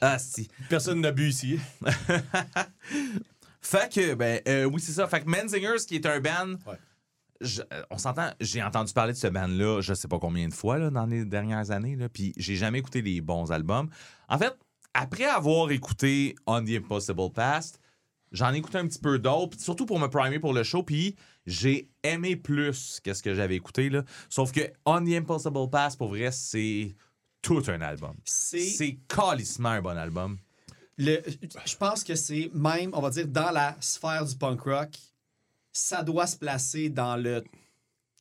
Ah, 0.00 0.18
si. 0.18 0.48
Personne 0.68 1.00
n'a 1.00 1.12
bu 1.12 1.28
ici. 1.30 1.58
Fait 3.62 3.90
que, 3.90 4.12
ben, 4.14 4.38
euh, 4.46 4.64
oui, 4.64 4.78
c'est 4.78 4.92
ça. 4.92 5.06
Fait 5.08 5.22
que 5.22 5.30
Menzingers, 5.30 5.82
qui 5.88 5.94
est 5.94 6.04
un 6.04 6.20
band. 6.20 6.50
Ouais. 6.66 6.76
Je- 7.44 7.62
euh, 7.72 7.82
on 7.90 7.98
s'entend, 7.98 8.30
j'ai 8.40 8.62
entendu 8.62 8.92
parler 8.92 9.12
de 9.12 9.18
ce 9.18 9.26
band-là, 9.28 9.80
je 9.80 9.94
sais 9.94 10.08
pas 10.08 10.18
combien 10.18 10.48
de 10.48 10.54
fois 10.54 10.78
là, 10.78 10.90
dans 10.90 11.06
les 11.06 11.24
dernières 11.24 11.70
années, 11.70 11.94
là, 11.96 12.08
puis 12.08 12.32
j'ai 12.36 12.56
jamais 12.56 12.78
écouté 12.80 13.02
les 13.02 13.20
bons 13.20 13.52
albums. 13.52 13.88
En 14.28 14.38
fait, 14.38 14.54
après 14.94 15.24
avoir 15.24 15.70
écouté 15.70 16.34
On 16.46 16.64
the 16.64 16.70
Impossible 16.70 17.30
Past, 17.32 17.80
J'en 18.32 18.52
ai 18.52 18.56
écouté 18.56 18.78
un 18.78 18.88
petit 18.88 18.98
peu 18.98 19.20
d'autres, 19.20 19.60
surtout 19.60 19.86
pour 19.86 20.00
me 20.00 20.08
primer 20.08 20.40
pour 20.40 20.52
le 20.52 20.64
show, 20.64 20.82
puis 20.82 21.14
j'ai 21.46 21.88
aimé 22.02 22.34
plus 22.34 22.98
que 23.04 23.14
ce 23.14 23.22
que 23.22 23.32
j'avais 23.32 23.54
écouté. 23.54 23.88
Là. 23.90 24.02
Sauf 24.28 24.50
que 24.50 24.72
On 24.84 25.04
the 25.04 25.10
Impossible 25.14 25.70
Pass, 25.70 25.94
pour 25.94 26.08
vrai, 26.08 26.32
c'est 26.32 26.96
tout 27.42 27.62
un 27.68 27.80
album. 27.80 28.16
C'est 28.24 28.58
C'est 28.58 28.98
calissement 29.06 29.68
un 29.68 29.82
bon 29.82 29.96
album. 29.96 30.38
le, 30.98 31.18
je 31.64 31.76
pense 31.76 32.02
que 32.02 32.16
c'est 32.16 32.50
même, 32.52 32.90
on 32.94 33.00
va 33.00 33.10
dire, 33.10 33.28
dans 33.28 33.52
la 33.52 33.76
sphère 33.78 34.24
du 34.24 34.34
punk 34.34 34.62
rock, 34.62 34.90
ça 35.74 36.02
doit 36.02 36.26
se 36.26 36.36
placer 36.36 36.88
dans 36.88 37.16
le 37.16 37.44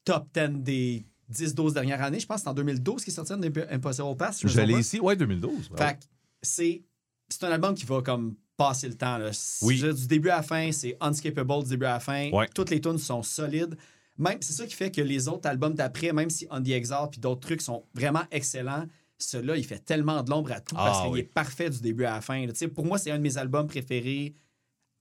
top 0.03 0.27
10 0.33 0.49
des 0.63 1.05
10-12 1.31 1.73
dernières 1.73 2.01
années. 2.01 2.19
Je 2.19 2.25
pense 2.25 2.37
que 2.37 2.43
c'est 2.43 2.49
en 2.49 2.53
2012 2.53 3.03
qu'il 3.03 3.13
est 3.13 3.15
sorti 3.15 3.31
Impossible 3.69 4.17
Pass. 4.17 4.41
Je 4.45 4.53
pas. 4.59 4.63
ici, 4.79 4.99
ouais, 4.99 5.15
2012. 5.15 5.71
Fait 5.77 5.93
que 5.93 6.03
c'est 6.41 6.83
c'est 7.29 7.43
un 7.45 7.51
album 7.51 7.73
qui 7.73 7.85
va 7.85 8.01
comme 8.01 8.35
passer 8.57 8.87
le 8.87 8.95
temps. 8.95 9.17
Là. 9.17 9.31
Oui. 9.61 9.81
Du 9.81 10.07
début 10.07 10.29
à 10.29 10.37
la 10.37 10.43
fin, 10.43 10.71
c'est 10.71 10.97
unskippable 10.99 11.63
du 11.63 11.69
début 11.69 11.85
à 11.85 11.93
la 11.93 11.99
fin. 11.99 12.29
Ouais. 12.31 12.47
Toutes 12.53 12.69
les 12.69 12.81
tunes 12.81 12.97
sont 12.97 13.23
solides. 13.23 13.77
Même 14.17 14.37
c'est 14.41 14.53
ça 14.53 14.65
qui 14.67 14.75
fait 14.75 14.91
que 14.91 15.01
les 15.01 15.27
autres 15.27 15.47
albums 15.49 15.73
d'après, 15.73 16.11
même 16.11 16.29
si 16.29 16.45
On 16.51 16.61
the 16.61 16.69
Exile 16.69 17.07
puis 17.09 17.19
d'autres 17.19 17.39
trucs 17.41 17.61
sont 17.61 17.85
vraiment 17.95 18.23
excellents, 18.29 18.85
celui-là, 19.17 19.55
il 19.57 19.63
fait 19.65 19.79
tellement 19.79 20.21
de 20.21 20.29
l'ombre 20.29 20.51
à 20.51 20.59
tout 20.59 20.75
Ah, 20.77 20.85
parce 20.85 21.01
qu'il 21.03 21.11
oui. 21.13 21.19
est 21.21 21.23
parfait 21.23 21.69
du 21.69 21.79
début 21.79 22.03
à 22.03 22.15
la 22.15 22.21
fin. 22.21 22.45
là. 22.45 22.53
Pour 22.75 22.85
moi, 22.85 22.97
c'est 22.99 23.09
un 23.09 23.17
de 23.17 23.23
mes 23.23 23.37
albums 23.37 23.67
préférés 23.67 24.35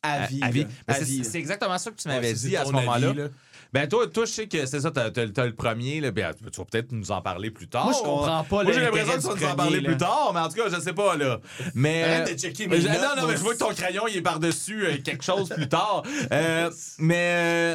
à, 0.03 0.27
vie. 0.27 0.41
à 0.43 0.47
À 0.47 0.95
c'est- 0.95 1.05
vie, 1.05 1.19
là. 1.19 1.25
C'est 1.31 1.39
exactement 1.39 1.79
ça 1.79 1.91
que 1.91 1.97
tu 1.97 2.09
m'avais 2.09 2.33
dit 2.33 2.57
à 2.57 2.65
ce 2.65 2.73
moment-là. 2.73 3.09
avis, 3.11 3.19
là. 3.19 3.29
Ben 3.73 3.89
toi, 3.89 4.07
toi, 4.07 4.27
je 4.27 4.31
sais 4.33 4.47
que 4.49 4.67
c'est 4.67 4.81
ça, 4.81 4.91
t'as, 4.91 5.11
t'as- 5.11 5.29
t'as 5.29 5.47
le 5.47 5.55
premier, 5.55 5.99
là, 6.03 6.11
ben, 6.11 6.35
tu 6.35 6.59
vas 6.59 6.65
peut-être 6.67 6.93
nous 6.93 7.11
en 7.11 7.23
parler 7.23 7.51
plus 7.51 7.69
tard. 7.69 7.85
Moi, 7.87 7.95
je 7.97 8.03
comprends 8.03 8.45
pas 8.45 8.65
Moi, 8.65 8.73
j'ai 8.73 8.81
l'impression 8.81 9.13
que 9.15 9.21
tu 9.23 9.27
vas 9.29 9.35
nous 9.47 9.53
en 9.53 9.57
parler 9.57 9.81
là. 9.81 9.89
plus 9.89 9.97
tard, 9.97 10.31
mais 10.35 10.41
en 10.41 10.49
tout 10.51 10.57
cas, 10.57 10.69
je 10.69 10.79
sais 10.79 10.93
pas, 10.93 11.17
là. 11.17 11.41
Mais... 11.75 12.03
Arrête 12.03 12.35
de 12.35 12.39
checker 12.39 12.67
mes 12.67 12.83
je- 12.83 12.89
notes, 12.89 12.99
Non, 13.01 13.23
non, 13.23 13.29
mais 13.29 13.35
je 13.37 13.41
vois 13.43 13.55
que 13.55 13.59
ton 13.61 13.73
crayon, 13.73 14.07
il 14.09 14.19
est 14.19 14.23
par-dessus 14.23 14.85
euh, 14.85 14.99
quelque 15.03 15.25
chose 15.25 15.49
plus 15.49 15.71
tard. 15.71 16.03
Euh, 16.33 16.71
mais 16.99 17.17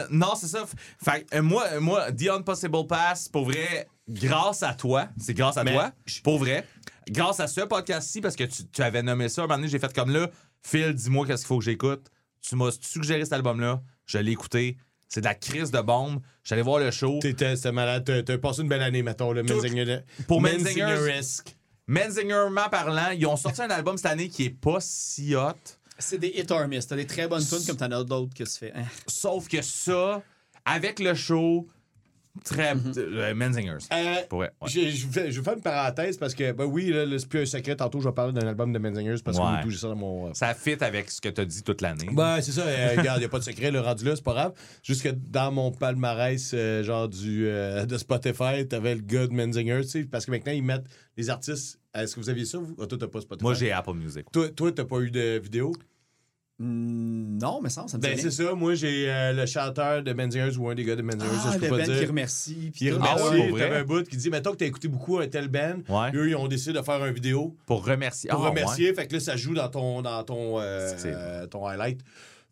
euh, 0.04 0.08
non, 0.12 0.36
c'est 0.36 0.46
ça. 0.48 0.66
Fait 1.04 1.24
que, 1.24 1.38
euh, 1.38 1.42
moi, 1.42 1.80
moi, 1.80 2.12
The 2.12 2.28
Impossible 2.30 2.86
Pass, 2.88 3.28
pour 3.28 3.46
vrai, 3.46 3.88
grâce 4.08 4.62
à 4.62 4.76
toi, 4.76 5.08
c'est 5.20 5.34
grâce 5.34 5.58
à 5.58 5.64
Mais- 5.64 5.74
toi, 5.74 5.92
pour 6.24 6.38
vrai, 6.38 6.64
grâce 7.10 7.40
à 7.40 7.48
ce 7.48 7.62
podcast-ci, 7.62 8.22
parce 8.22 8.36
que 8.36 8.44
tu, 8.44 8.68
tu 8.72 8.84
avais 8.84 9.02
nommé 9.02 9.30
ça, 9.30 9.42
un 9.42 9.46
moment 9.46 9.56
donné, 9.58 9.68
j'ai 9.68 9.80
fait 9.80 9.92
comme 9.96 10.12
là, 10.12 10.28
Phil, 10.62 10.94
dis-moi 10.94 11.26
qu'est-ce 11.26 11.42
qu'il 11.42 11.48
faut 11.48 11.58
que 11.58 11.66
j'écoute. 11.66 12.06
Tu 12.42 12.56
m'as 12.56 12.72
suggéré 12.82 13.24
cet 13.24 13.34
album-là, 13.34 13.82
je 14.06 14.18
l'ai 14.18 14.32
écouté. 14.32 14.78
C'est 15.10 15.22
de 15.22 15.26
la 15.26 15.36
crise 15.36 15.72
de 15.72 15.80
bombe. 15.80 16.20
J'allais 16.44 16.62
voir 16.62 16.80
le 16.80 16.92
show. 16.92 17.20
T'étais 17.22 17.56
malade. 17.72 18.24
T'as- 18.26 18.38
passé 18.38 18.62
une 18.62 18.68
belle 18.68 18.82
année, 18.82 19.04
mettons, 19.04 19.32
le 19.32 19.42
Menzinger. 19.44 20.00
Pour 20.28 20.42
Menzingeresque. 20.42 21.56
Menzingerment 21.88 22.70
parlant, 22.70 23.12
ils 23.12 23.26
ont 23.26 23.38
sorti 23.38 23.62
un 23.62 23.70
album 23.70 23.96
cette 23.98 24.08
année 24.08 24.28
qui 24.28 24.46
est 24.46 24.50
pas 24.50 24.80
si 24.82 25.36
hot. 25.36 25.54
C'est 25.98 26.18
des 26.18 26.28
hit 26.36 26.52
or 26.52 26.68
miss. 26.68 26.86
T'as 26.86 26.98
des 26.98 27.08
très 27.08 27.28
bonnes 27.28 27.44
tunes 27.46 27.66
comme 27.66 27.78
t'en 27.78 27.92
as 27.92 28.04
d'autres 28.04 28.34
que 28.34 28.44
tu 28.44 28.50
fais. 28.58 28.74
hein. 28.76 28.84
Sauf 29.08 29.48
que 29.48 29.62
ça, 29.62 30.22
avec 30.66 31.00
le 31.00 31.16
show, 31.16 31.66
très. 32.44 32.74
euh, 32.98 33.34
Menzingers. 33.36 33.86
Euh, 33.94 34.36
ouais. 34.36 34.50
Je 34.68 35.08
vais, 35.08 35.32
je 35.32 35.40
vais 35.40 35.44
faire 35.44 35.54
une 35.56 35.62
parenthèse 35.62 36.18
parce 36.18 36.34
que, 36.36 36.52
ben 36.52 36.66
oui, 36.66 36.88
là, 36.88 37.06
c'est 37.18 37.28
plus 37.28 37.42
un 37.42 37.46
secret. 37.46 37.76
Tantôt, 37.76 38.00
je 38.02 38.08
vais 38.08 38.14
parler 38.16 38.34
d'un 38.34 38.48
album 38.48 38.72
de 38.74 38.80
Menzingers 38.80 39.22
parce 39.24 39.38
Ouais. 39.38 39.44
que 39.60 39.64
tout, 39.64 39.70
j'ai 39.70 39.78
ça 39.78 39.88
dans 39.90 39.96
mon. 39.96 40.28
euh, 40.28 40.34
Ça 40.34 40.54
fit 40.54 40.78
avec 40.82 41.10
ce 41.12 41.22
que 41.22 41.30
tu 41.30 41.42
as 41.42 41.46
dit 41.46 41.64
toute 41.64 41.82
l'année. 41.82 42.08
Ben, 42.12 42.42
c'est 42.42 42.52
ça. 42.52 42.64
regarde, 42.98 43.22
il 43.22 43.26
a 43.26 43.30
pas 43.30 43.40
de 43.40 43.44
secret. 43.44 43.72
Le 43.72 43.80
rendu 43.80 44.06
là, 44.06 44.16
c'est 44.16 44.24
pas 44.24 44.34
grave. 44.34 44.54
Juste 44.84 45.04
que 45.04 45.10
dans 45.10 45.52
mon 45.52 45.72
palmarès, 45.72 46.56
genre 46.84 47.08
du, 47.10 47.44
de 47.46 47.98
Spotify, 47.98 48.68
t'avais 48.68 48.96
le 48.96 49.02
gars 49.02 49.28
de 49.28 49.34
Menzinger, 49.34 49.82
tu 49.82 49.88
sais, 49.90 50.04
parce 50.06 50.26
que 50.26 50.32
maintenant, 50.32 50.52
ils 50.54 50.64
mettent 50.64 50.86
les 51.18 51.30
artistes. 51.30 51.80
Est-ce 51.94 52.16
que 52.16 52.20
vous 52.20 52.30
aviez 52.30 52.46
ça, 52.46 52.60
vous? 52.60 52.76
Ah, 52.80 52.86
toi, 52.86 52.98
t'as 53.00 53.08
pas 53.08 53.22
Spotify? 53.22 53.44
Moi, 53.44 53.54
j'ai 53.56 53.72
Apple 53.72 53.94
Music. 53.96 54.26
Toi, 54.32 54.50
toi, 54.50 54.72
t'as 54.72 54.86
pas 54.86 55.00
eu 55.00 55.10
de 55.10 55.40
vidéo? 55.40 55.74
Hmm, 56.60 57.38
non, 57.40 57.60
mais 57.62 57.70
ça, 57.70 57.86
ça 57.88 57.98
me 57.98 58.02
Ben, 58.02 58.18
c'est 58.18 58.32
ça. 58.32 58.54
Moi, 58.56 58.74
j'ai 58.74 59.08
euh, 59.12 59.32
le 59.32 59.46
chanteur 59.46 60.02
de 60.02 60.12
Menzingers 60.12 60.58
ou 60.58 60.68
un 60.70 60.74
des 60.76 60.84
gars 60.84 60.96
de 60.96 61.04
Menzingers, 61.04 61.28
ça, 61.36 61.50
Ah, 61.50 61.52
je 61.54 61.60
peux 61.60 61.66
le 61.66 61.72
pas 61.72 61.78
band 61.78 61.84
dire. 61.84 62.00
qui 62.00 62.06
remercie. 62.06 62.72
puis 62.74 62.86
Il. 62.86 62.98
Ah 63.00 63.14
remercie. 63.14 63.24
ouais, 63.30 63.48
pour 63.50 63.58
vrai? 63.58 63.68
T'avais 63.68 63.80
un 63.82 63.84
bout 63.84 64.04
qui 64.08 64.18
dit, 64.18 64.30
mettons 64.32 64.52
que 64.54 64.58
t'as 64.58 64.66
écouté 64.66 64.88
beaucoup 64.88 65.20
un 65.20 65.28
tel 65.28 65.50
band. 65.50 65.76
Ouais. 65.88 66.10
Eux, 66.16 66.30
ils 66.30 66.36
ont 66.36 66.48
décidé 66.48 66.74
de 66.80 66.82
faire 66.84 67.06
une 67.06 67.14
vidéo 67.14 67.56
Pour 67.68 67.86
remercier. 67.86 68.32
pour 68.32 68.44
Ah, 68.44 68.50
remercier. 68.50 68.92
Fait 68.96 69.06
que 69.08 69.14
là, 69.14 69.20
ça 69.20 69.36
joue 69.36 69.54
dans 69.54 69.70
ton, 69.70 70.02
dans 70.02 70.24
ton, 70.24 70.60
euh, 70.60 70.92
euh, 71.06 71.46
ton 71.46 71.68
highlight. 71.68 72.02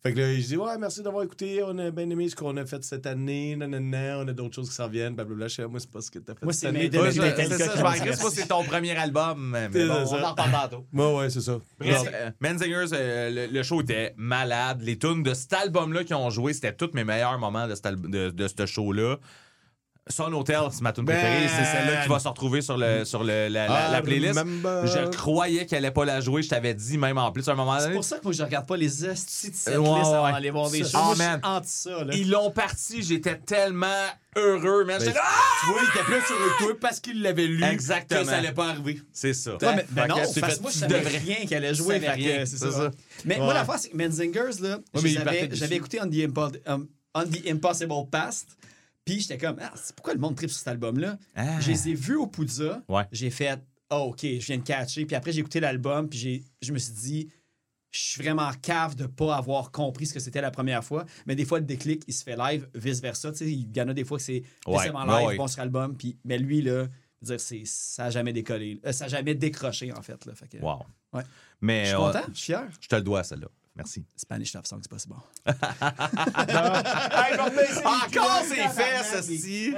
Fait 0.05 0.13
que 0.13 0.19
là, 0.19 0.31
il 0.33 0.45
dit 0.45 0.55
Ouais, 0.55 0.77
merci 0.79 1.01
d'avoir 1.01 1.23
écouté. 1.23 1.63
On 1.65 1.75
a 1.79 1.89
bien 1.89 2.07
aimé 2.07 2.29
ce 2.29 2.35
qu'on 2.35 2.55
a 2.57 2.65
fait 2.67 2.83
cette 2.83 3.07
année. 3.07 3.55
Nanana, 3.55 4.19
on 4.19 4.27
a 4.27 4.33
d'autres 4.33 4.53
choses 4.53 4.69
qui 4.69 4.75
s'en 4.75 4.87
viennent. 4.87 5.15
Blablabla. 5.15 5.47
Je 5.47 5.55
sais, 5.55 5.65
moi, 5.67 5.79
c'est 5.79 5.89
pas 5.89 6.01
ce 6.01 6.11
que 6.11 6.19
t'as 6.19 6.35
fait 6.35 6.43
Moi, 6.43 6.53
cette 6.53 6.61
c'est 6.61 6.67
année. 6.67 6.89
Je- 6.93 7.21
Metallica 7.21 7.57
c'est 7.57 7.63
ça, 7.63 7.73
je 7.75 7.81
m'en 7.81 7.91
crisse, 7.91 8.21
moi, 8.21 8.29
c'est 8.31 8.47
ton 8.47 8.63
premier 8.63 8.91
album. 8.95 9.49
Mais 9.51 9.67
C'est 9.73 9.87
bon, 9.87 10.05
ça. 10.05 10.15
on 10.15 10.23
en 10.23 10.29
reparle 10.29 10.51
tantôt. 10.69 10.85
Ouais, 10.93 11.15
ouais, 11.21 11.29
c'est 11.31 11.41
ça. 11.41 11.53
Euh, 11.81 12.29
Menzingers, 12.39 12.85
euh, 12.93 13.29
le, 13.47 13.51
le 13.51 13.63
show 13.63 13.81
était 13.81 14.13
malade. 14.15 14.81
Les 14.83 14.99
tunes 14.99 15.23
de 15.23 15.33
cet 15.33 15.53
album-là 15.53 16.03
qui 16.03 16.13
ont 16.13 16.29
joué, 16.29 16.53
c'était 16.53 16.73
tous 16.75 16.91
mes 16.93 17.03
meilleurs 17.03 17.39
moments 17.39 17.67
de, 17.67 17.73
cet 17.73 17.87
al- 17.87 17.99
de, 17.99 18.29
de 18.29 18.47
ce 18.47 18.65
show-là. 18.67 19.17
Son 20.07 20.31
Hotel, 20.33 20.59
c'est 20.71 20.81
ma 20.81 20.93
tune 20.93 21.03
Ben. 21.03 21.13
préférée. 21.17 21.47
C'est 21.47 21.65
celle-là 21.65 22.03
qui 22.03 22.09
va 22.09 22.19
se 22.19 22.27
retrouver 22.27 22.61
sur, 22.61 22.77
le, 22.77 23.05
sur 23.05 23.23
le, 23.23 23.47
la, 23.47 23.65
la- 23.67 23.87
Ah, 23.87 23.91
la 23.91 24.01
playlist. 24.03 24.37
remember. 24.37 24.85
Je 24.85 25.09
croyais 25.09 25.65
qu'elle 25.65 25.79
allait 25.79 25.89
pas 25.91 26.05
la 26.05 26.21
jouer. 26.21 26.43
Je 26.43 26.49
t'avais 26.49 26.75
dit 26.75 26.99
même 26.99 27.17
en 27.17 27.31
plus 27.31 27.49
à 27.49 27.53
un 27.53 27.55
moment 27.55 27.75
C'est 27.79 27.85
donné. 27.85 27.95
pour 27.95 28.03
ça 28.03 28.19
que 28.19 28.23
moi, 28.23 28.31
je 28.31 28.43
regarde 28.43 28.67
pas 28.67 28.77
les 28.77 29.03
estis 29.03 29.47
de 29.47 29.51
Ouais, 29.51 29.57
cette 29.57 29.73
liste 29.79 29.87
avant 29.89 30.25
ouais. 30.25 30.31
d'aller 30.33 30.51
voir 30.51 30.69
des 30.69 30.83
Ça, 30.83 30.89
shows. 30.99 31.07
oh, 31.13 31.15
man. 31.15 31.39
anti 31.41 31.69
ça. 31.71 32.03
Là. 32.03 32.13
Ils 32.13 32.29
l'ont 32.29 32.51
parti. 32.51 33.01
J'étais 33.01 33.35
tellement 33.35 33.87
heureux, 34.35 34.85
man. 34.85 34.99
Ben, 34.99 35.05
J'étais 35.05 35.15
là, 35.17 35.23
Ah! 35.25 35.41
Tu 35.61 35.71
vois, 35.71 35.81
il 35.81 35.89
était 35.89 36.03
plus 36.05 36.21
sur 36.27 36.35
le 36.39 36.65
toit 36.65 36.79
parce 36.79 36.99
qu'il 36.99 37.21
l'avait 37.23 37.47
lu. 37.47 37.63
Exactement. 37.63 38.21
Que 38.21 38.27
ça 38.27 38.37
allait 38.37 38.51
pas 38.51 38.67
arriver. 38.69 39.01
C'est 39.11 39.33
ça. 39.33 39.53
Ouais, 39.53 39.75
mais, 39.75 39.85
ben 39.89 40.05
non, 40.05 40.15
que 40.17 40.19
parce 40.19 40.33
c'est 40.33 40.41
que 40.41 40.61
moi, 40.61 40.69
je 40.69 40.73
tu 40.75 40.79
savais 40.81 40.99
devrais- 40.99 41.17
rien 41.17 41.45
qu'elle 41.47 41.65
allait 41.65 41.69
Tu 41.71 41.77
jouer. 41.83 41.99
que 41.99 42.05
C'est 42.05 42.45
c'est 42.45 42.57
ça. 42.57 42.71
ça. 42.71 42.91
Mais 43.25 43.37
Ouais. 43.39 43.41
moi, 43.43 43.55
la 43.55 43.65
fois, 43.65 43.79
c'est 43.79 43.89
que 43.89 43.97
Menzingers, 43.97 44.61
là, 44.61 44.77
mais 44.93 45.47
dessus. 45.47 45.55
j'avais 45.59 45.75
écouté 45.77 45.99
On 45.99 46.05
the, 46.07 46.13
Impo- 46.13 46.51
um, 46.67 46.87
On 47.15 47.23
the 47.23 47.47
Impossible 47.49 48.07
Past. 48.11 48.49
Puis 49.05 49.19
j'étais 49.21 49.37
comme, 49.37 49.57
ah, 49.61 49.71
c'est 49.75 49.95
pourquoi 49.95 50.13
le 50.13 50.19
monde 50.19 50.35
tripe 50.35 50.49
sur 50.49 50.57
cet 50.59 50.67
album-là? 50.69 51.17
Ah. 51.35 51.59
Je 51.61 51.69
les 51.71 51.89
ai 51.89 51.93
vus 51.93 52.15
au 52.15 52.27
Poudza. 52.27 52.81
Ouais. 52.89 53.03
J'ai 53.11 53.29
fait, 53.29 53.63
oh, 53.91 54.07
OK, 54.09 54.21
je 54.23 54.45
viens 54.45 54.57
de 54.57 54.63
catcher. 54.63 55.05
Puis 55.05 55.15
après, 55.15 55.31
j'ai 55.31 55.39
écouté 55.41 55.59
l'album. 55.59 56.09
Puis 56.09 56.43
je 56.61 56.73
me 56.73 56.79
suis 56.79 56.93
dit, 56.93 57.29
je 57.91 57.99
suis 57.99 58.21
vraiment 58.23 58.51
cave 58.61 58.95
de 58.95 59.05
pas 59.05 59.35
avoir 59.37 59.71
compris 59.71 60.07
ce 60.07 60.13
que 60.13 60.19
c'était 60.19 60.41
la 60.41 60.51
première 60.51 60.83
fois. 60.83 61.05
Mais 61.27 61.35
des 61.35 61.45
fois, 61.45 61.59
le 61.59 61.65
déclic, 61.65 62.03
il 62.07 62.13
se 62.13 62.23
fait 62.23 62.35
live, 62.35 62.67
vice-versa. 62.73 63.29
Il 63.41 63.77
y 63.77 63.81
en 63.81 63.87
a 63.89 63.93
des 63.93 64.03
fois 64.03 64.17
que 64.17 64.23
c'est 64.23 64.43
Ouais, 64.67 64.85
live, 64.85 65.27
ouais. 65.27 65.37
bon 65.37 65.47
sur 65.47 65.61
album. 65.61 65.95
Puis, 65.95 66.17
mais 66.25 66.37
lui, 66.39 66.61
là, 66.63 66.87
dire, 67.21 67.39
ça 67.39 68.03
n'a 68.03 68.09
jamais 68.09 68.33
décollé. 68.33 68.81
Euh, 68.85 68.91
ça 68.91 69.05
n'a 69.05 69.09
jamais 69.09 69.35
décroché, 69.35 69.93
en 69.93 70.01
fait. 70.01 70.25
Là. 70.25 70.33
Fait 70.35 70.47
que, 70.47 70.57
Wow. 70.57 70.79
Ouais. 71.13 71.23
Mais 71.61 71.81
Je 71.85 71.89
suis 71.89 71.95
euh, 71.95 71.99
content, 71.99 72.19
je 72.29 72.33
suis 72.37 72.45
fier. 72.45 72.67
je 72.81 72.87
te 72.87 72.95
le 72.95 73.01
dois, 73.03 73.23
celle-là. 73.23 73.47
Merci. 73.75 74.05
Spanish 74.15 74.53
Love 74.53 74.65
Song, 74.65 74.79
c'est 74.81 74.89
pas 74.89 74.99
si 74.99 75.07
bon. 75.09 75.15
Encore 77.85 78.41
ses 78.43 78.67
fesses, 78.69 79.13
esti. 79.29 79.73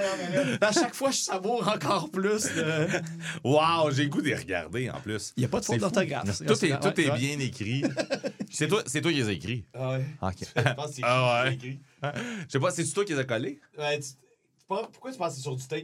À 0.62 0.72
chaque 0.72 0.94
fois, 0.94 1.12
je 1.12 1.18
savoure 1.18 1.68
encore 1.68 2.10
plus. 2.12 2.50
le- 2.56 2.88
Wow, 3.44 3.92
j'ai 3.92 4.04
le 4.04 4.10
goût 4.10 4.22
de 4.22 4.28
les 4.28 4.36
regarder 4.36 4.90
en 4.90 5.00
plus. 5.00 5.34
Il 5.36 5.42
n'y 5.42 5.46
a 5.46 5.50
pas 5.50 5.60
de 5.60 5.66
faute 5.66 5.80
d'orthographe. 5.80 6.26
Tout 6.46 6.66
est, 6.66 6.80
tout 6.80 6.88
ouais, 6.88 7.04
est 7.06 7.12
ouais. 7.12 7.18
bien 7.18 7.40
écrit. 7.40 7.84
c'est 8.52 8.68
toi, 8.68 8.84
c'est 8.86 9.02
toi 9.02 9.12
qui 9.12 9.18
les 9.18 9.28
as 9.30 9.32
écrits. 9.32 9.66
Ah 9.74 9.92
ouais. 9.94 10.06
Ok. 10.22 10.36
Je 10.56 10.62
pense 10.74 10.88
que 10.90 10.94
c'est 10.96 11.02
Ah 11.04 11.44
ouais. 11.46 11.54
écrit? 11.56 11.80
Je 12.04 12.10
sais 12.50 12.60
pas, 12.60 12.72
c'est 12.72 12.86
toi 12.86 13.06
qui 13.06 13.14
les 13.14 13.20
as 13.20 13.24
collés? 13.26 13.60
Ouais, 13.78 14.00
tu- 14.00 14.10
tu 14.10 14.16
penses- 14.68 14.88
Pourquoi 14.92 15.12
tu 15.12 15.18
penses 15.18 15.30
que 15.32 15.36
c'est 15.38 15.42
sur 15.42 15.56
du 15.56 15.66
tape? 15.68 15.84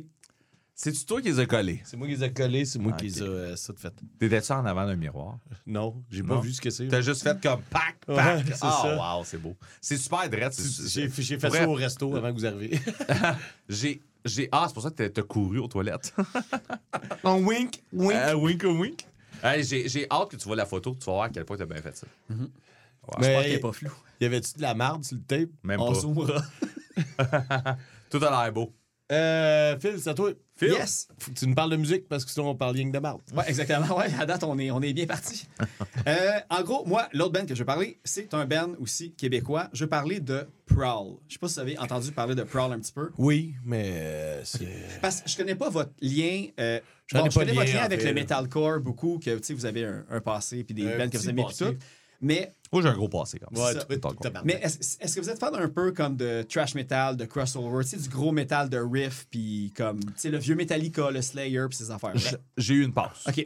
C'est 0.76 0.92
toi 1.06 1.22
qui 1.22 1.28
les 1.30 1.40
as 1.40 1.46
collés? 1.46 1.82
C'est 1.86 1.98
moi 1.98 2.08
qui 2.08 2.16
les 2.16 2.24
ai 2.24 2.34
collés, 2.34 2.66
c'est 2.66 2.80
moi 2.80 2.94
Ah, 2.96 2.98
qui 3.00 3.06
les 3.06 3.20
ai 3.20 3.22
euh, 3.22 3.56
ça 3.56 3.74
de 3.74 3.80
fait. 3.80 3.94
T'étais-tu 4.20 4.52
en 4.54 4.66
avant 4.66 4.86
d'un 4.88 4.96
miroir? 4.96 5.38
Non, 5.68 6.04
j'ai 6.10 6.24
pas 6.24 6.34
Non? 6.36 6.40
vu 6.42 6.52
ce 6.52 6.60
que 6.62 6.72
c'est. 6.72 6.88
T'as 6.88 7.02
juste 7.02 7.22
fait 7.22 7.40
comme 7.42 7.62
pack, 7.70 7.98
Ouais, 8.08 8.16
pack. 8.16 8.44
c'est 8.48 8.54
Ah, 8.62 8.80
ça. 8.82 8.98
wow, 9.18 9.24
c'est 9.24 9.38
beau. 9.38 9.56
C'est 9.80 9.98
super 9.98 10.28
drôle. 10.30 10.50
J'ai 10.88 11.10
j'ai 11.10 11.38
fait 11.40 11.50
ça 11.52 11.70
au 11.70 11.74
resto 11.74 12.16
avant 12.16 12.30
que 12.30 12.34
vous 12.40 12.46
arriviez. 12.46 12.80
J'ai. 13.70 14.02
j'ai- 14.26 14.50
Ah, 14.52 14.66
c'est 14.68 14.74
pour 14.74 14.82
ça 14.84 14.90
que 14.90 14.96
t'as- 14.96 15.10
t'as 15.10 15.22
couru 15.22 15.60
aux 15.60 15.68
toilettes. 15.68 16.14
En 17.24 17.40
wink, 17.40 17.82
wink. 17.94 18.14
Euh, 18.14 18.34
wink 18.36 18.64
wink. 18.64 19.06
Hey, 19.44 19.64
j'ai 19.64 19.88
j'ai 19.90 20.08
hâte 20.10 20.32
que 20.32 20.38
tu 20.38 20.46
vois 20.46 20.56
la 20.56 20.66
photo, 20.66 20.96
tu 21.00 21.06
vas 21.06 21.12
voir 21.14 21.24
à 21.26 21.30
quel 21.30 21.46
point 21.46 21.58
t'as 21.58 21.66
bien 21.66 21.82
fait 21.82 21.96
ça. 21.96 22.08
J'espère 22.30 23.20
qu'il 23.20 23.22
Mais 23.22 23.50
n'est 23.50 23.60
pas 23.60 23.72
flou. 23.74 23.92
y 24.22 24.26
avait-tu 24.26 24.54
de 24.56 24.62
la 24.62 24.74
marde 24.74 25.04
sur 25.04 25.18
le 25.18 25.24
tape? 25.24 25.50
Même 25.64 25.80
On 25.82 25.92
pas. 25.94 26.00
zoomera. 26.00 26.42
Tout 28.10 28.24
a 28.24 28.44
l'air 28.44 28.54
beau. 28.54 28.74
Euh, 29.12 29.78
Phil, 29.80 29.96
c'est 30.00 30.10
à 30.10 30.14
toi. 30.14 30.32
Phil? 30.56 30.70
Yes. 30.70 31.08
Faut 31.20 31.32
que 31.32 31.38
tu 31.38 31.48
nous 31.48 31.56
parles 31.56 31.72
de 31.72 31.76
musique 31.76 32.08
parce 32.08 32.24
que 32.26 32.32
sinon 32.32 32.50
on 32.50 32.56
parle 32.56 32.76
rien 32.76 32.88
que 32.88 32.94
de 32.94 33.00
marde. 33.00 33.22
Ouais, 33.36 33.44
exactement. 33.48 33.98
Ouais, 33.98 34.08
à 34.20 34.26
date, 34.26 34.44
on 34.44 34.58
est, 34.58 34.72
on 34.72 34.82
est 34.82 34.94
bien 34.94 35.06
parti. 35.06 35.48
Euh, 36.06 36.40
en 36.50 36.62
gros, 36.64 36.86
moi, 36.86 37.08
l'autre 37.14 37.32
band 37.32 37.46
que 37.46 37.56
je 37.56 37.60
veux 37.60 37.66
parler, 37.66 37.98
c'est 38.04 38.34
un 38.34 38.46
band 38.46 38.72
aussi 38.78 39.14
québécois. 39.14 39.70
Je 39.72 39.86
veux 39.86 39.90
parler 39.90 40.20
de 40.20 40.46
Prowl. 40.66 41.16
Je 41.30 41.34
sais 41.34 41.40
pas 41.40 41.48
si 41.48 41.54
vous 41.54 41.60
avez 41.62 41.78
entendu 41.78 42.12
parler 42.12 42.36
de 42.36 42.44
Prowl 42.44 42.74
un 42.74 42.80
petit 42.80 42.92
peu. 42.92 43.12
Oui, 43.18 43.54
mais 43.64 43.92
euh, 43.94 44.42
c'est. 44.44 44.68
Parce 45.02 45.22
que 45.22 45.30
je 45.30 45.38
connais 45.38 45.56
pas 45.56 45.70
votre 45.70 45.94
lien. 46.02 46.48
Je 46.58 46.82
bon, 47.16 47.20
connais 47.20 47.30
je 47.30 47.36
pas 47.36 47.42
connais 47.42 47.52
le 47.54 47.54
votre 47.54 47.68
lien, 47.68 47.74
lien 47.76 47.82
en 47.82 47.86
avec 47.86 48.02
fait, 48.02 48.08
le 48.08 48.14
metalcore 48.16 48.80
beaucoup, 48.82 49.18
que 49.18 49.54
vous 49.54 49.66
avez 49.66 49.86
un, 49.86 50.06
un 50.10 50.20
passé 50.20 50.66
puis 50.66 50.74
des 50.74 50.84
bands 50.98 51.10
que 51.10 51.18
vous 51.18 51.30
aimez 51.30 51.46
puis 51.48 51.56
tout. 51.56 51.78
Mais 52.24 52.56
Moi, 52.72 52.82
j'ai 52.82 52.88
un 52.88 52.96
gros 52.96 53.10
passé 53.10 53.38
comme 53.38 53.56
ça. 53.56 53.66
Ouais, 53.66 53.74
ça. 53.74 54.42
Mais 54.44 54.62
est-ce 54.64 55.16
que 55.16 55.22
vous 55.22 55.30
êtes 55.30 55.40
fan 55.40 55.54
un 55.54 55.68
peu 55.68 55.92
comme 55.92 56.16
de 56.16 56.44
trash 56.44 56.74
metal, 56.74 57.18
de 57.18 57.26
crossover, 57.26 57.84
tu 57.84 57.92
sais, 57.92 57.98
du 57.98 58.10
gros 58.10 58.32
metal 58.32 58.70
de 58.70 58.78
riff, 58.78 59.28
puis 59.30 59.74
comme, 59.76 60.00
tu 60.00 60.12
sais, 60.16 60.30
le 60.30 60.38
vieux 60.38 60.56
Metallica, 60.56 61.12
le 61.12 61.22
Slayer, 61.22 61.66
puis 61.70 61.78
ces 61.78 61.92
affaires 61.92 62.14
J'ai 62.58 62.74
eu 62.74 62.84
une 62.84 62.94
passe. 62.94 63.28
OK. 63.28 63.44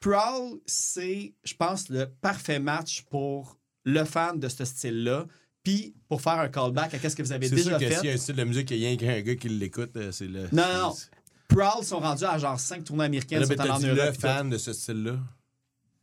Prowl, 0.00 0.58
c'est, 0.66 1.34
je 1.44 1.54
pense, 1.54 1.88
le 1.88 2.06
parfait 2.06 2.58
match 2.58 3.02
pour 3.10 3.58
le 3.84 4.04
fan 4.04 4.40
de 4.40 4.48
ce 4.48 4.64
style-là. 4.64 5.26
Puis, 5.62 5.94
pour 6.08 6.20
faire 6.20 6.40
un 6.40 6.48
callback 6.48 6.94
à 6.94 6.98
qu'est-ce 6.98 7.14
que 7.14 7.22
vous 7.22 7.30
avez 7.30 7.48
C'est 7.48 7.54
déjà 7.54 7.70
sûr 7.70 7.78
que 7.78 7.86
fait. 7.86 7.94
s'il 7.96 8.06
y 8.06 8.10
a 8.10 8.14
un 8.14 8.16
style 8.16 8.34
de 8.34 8.44
musique, 8.44 8.70
il 8.72 8.78
y 8.78 8.84
a 8.84 8.88
rien 8.88 8.96
qu'un 8.96 9.20
gars 9.20 9.36
qui 9.36 9.48
l'écoute, 9.48 9.96
euh, 9.96 10.10
c'est 10.10 10.26
le. 10.26 10.48
Non, 10.50 10.64
non, 10.66 10.78
non. 10.88 10.94
Prowl 11.46 11.84
sont 11.84 12.00
rendus 12.00 12.24
à 12.24 12.38
genre 12.38 12.58
5 12.58 12.82
tournées 12.82 13.04
américaines. 13.04 13.40
Là, 13.40 13.46
sont 13.46 13.70
en 13.70 13.78
dit 13.78 13.86
Europe, 13.86 14.16
fan 14.18 14.50
de 14.50 14.58
ce 14.58 14.72
style-là? 14.72 15.18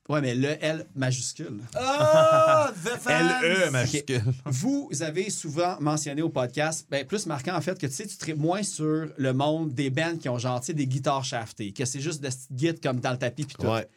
Ouais, 0.10 0.22
mais 0.22 0.34
le 0.34 0.58
L 0.60 0.88
majuscule. 0.96 1.62
Ah! 1.76 2.72
LE 3.06 3.70
majuscule. 3.70 4.24
Vous 4.46 4.90
avez 5.02 5.30
souvent 5.30 5.78
mentionné 5.80 6.24
au 6.24 6.30
podcast, 6.30 6.88
ben, 6.90 7.06
plus 7.06 7.28
marquant 7.28 7.56
en 7.56 7.62
fait, 7.62 7.80
que 7.80 7.86
tu 7.86 7.94
sais, 7.94 8.08
tu 8.08 8.18
tripes 8.18 8.40
moins 8.40 8.64
sur 8.64 9.08
le 9.16 9.34
monde 9.34 9.72
des 9.76 9.92
bands 9.92 10.18
qui 10.18 10.28
ont 10.28 10.40
genre, 10.40 10.60
tu 10.62 10.68
sais, 10.68 10.74
des 10.74 10.88
guitares 10.88 11.24
shaftées, 11.24 11.72
que 11.74 11.86
c'est 11.86 12.02
juste 12.02 12.22
des 12.22 12.30
petites 12.30 12.52
guides 12.52 12.82
comme 12.82 13.00
dans 13.00 13.12
le 13.12 13.20
tapis 13.20 13.46
puis 13.46 13.56
tout. 13.60 13.68
Ouais. 13.68 13.88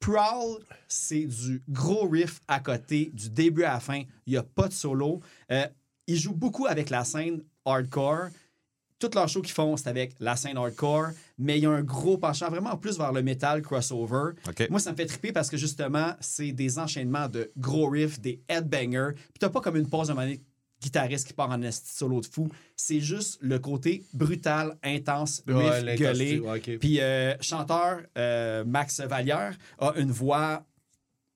Prowl, 0.00 0.58
c'est 0.86 1.26
du 1.26 1.62
gros 1.68 2.08
riff 2.08 2.40
à 2.48 2.60
côté, 2.60 3.10
du 3.12 3.28
début 3.28 3.64
à 3.64 3.74
la 3.74 3.80
fin. 3.80 4.02
Il 4.26 4.32
n'y 4.32 4.36
a 4.38 4.42
pas 4.42 4.68
de 4.68 4.72
solo. 4.72 5.20
Euh, 5.52 5.66
ils 6.06 6.18
jouent 6.18 6.34
beaucoup 6.34 6.66
avec 6.66 6.88
la 6.88 7.04
scène 7.04 7.42
hardcore. 7.66 8.28
Toutes 8.98 9.14
leurs 9.14 9.28
shows 9.28 9.42
qu'ils 9.42 9.54
font, 9.54 9.76
c'est 9.76 9.88
avec 9.88 10.14
la 10.18 10.34
scène 10.36 10.56
hardcore, 10.56 11.10
mais 11.38 11.58
il 11.58 11.62
y 11.62 11.66
a 11.66 11.70
un 11.70 11.82
gros 11.82 12.18
penchant 12.18 12.50
vraiment 12.50 12.76
plus 12.76 12.98
vers 12.98 13.12
le 13.12 13.22
metal 13.22 13.62
crossover. 13.62 14.32
Moi, 14.70 14.80
ça 14.80 14.90
me 14.92 14.96
fait 14.96 15.06
triper 15.06 15.32
parce 15.32 15.48
que 15.50 15.56
justement, 15.56 16.14
c'est 16.20 16.52
des 16.52 16.78
enchaînements 16.78 17.28
de 17.28 17.50
gros 17.56 17.88
riffs, 17.88 18.20
des 18.20 18.42
headbangers. 18.48 19.12
Puis 19.14 19.38
t'as 19.38 19.50
pas 19.50 19.60
comme 19.60 19.76
une 19.76 19.88
pause 19.88 20.08
de 20.08 20.14
manière 20.14 20.38
guitariste 20.80 21.26
qui 21.26 21.32
part 21.32 21.50
en 21.50 21.60
solo 21.70 22.20
de 22.20 22.26
fou. 22.26 22.48
C'est 22.76 23.00
juste 23.00 23.38
le 23.40 23.58
côté 23.58 24.04
brutal, 24.12 24.76
intense, 24.82 25.42
riff, 25.46 25.98
gueulé. 25.98 26.38
ouais. 26.40 26.60
Puis 26.60 27.00
euh, 27.00 27.34
chanteur 27.40 28.00
euh, 28.16 28.64
Max 28.64 29.00
Vallière 29.00 29.56
a 29.78 29.92
une 29.96 30.10
voix 30.10 30.64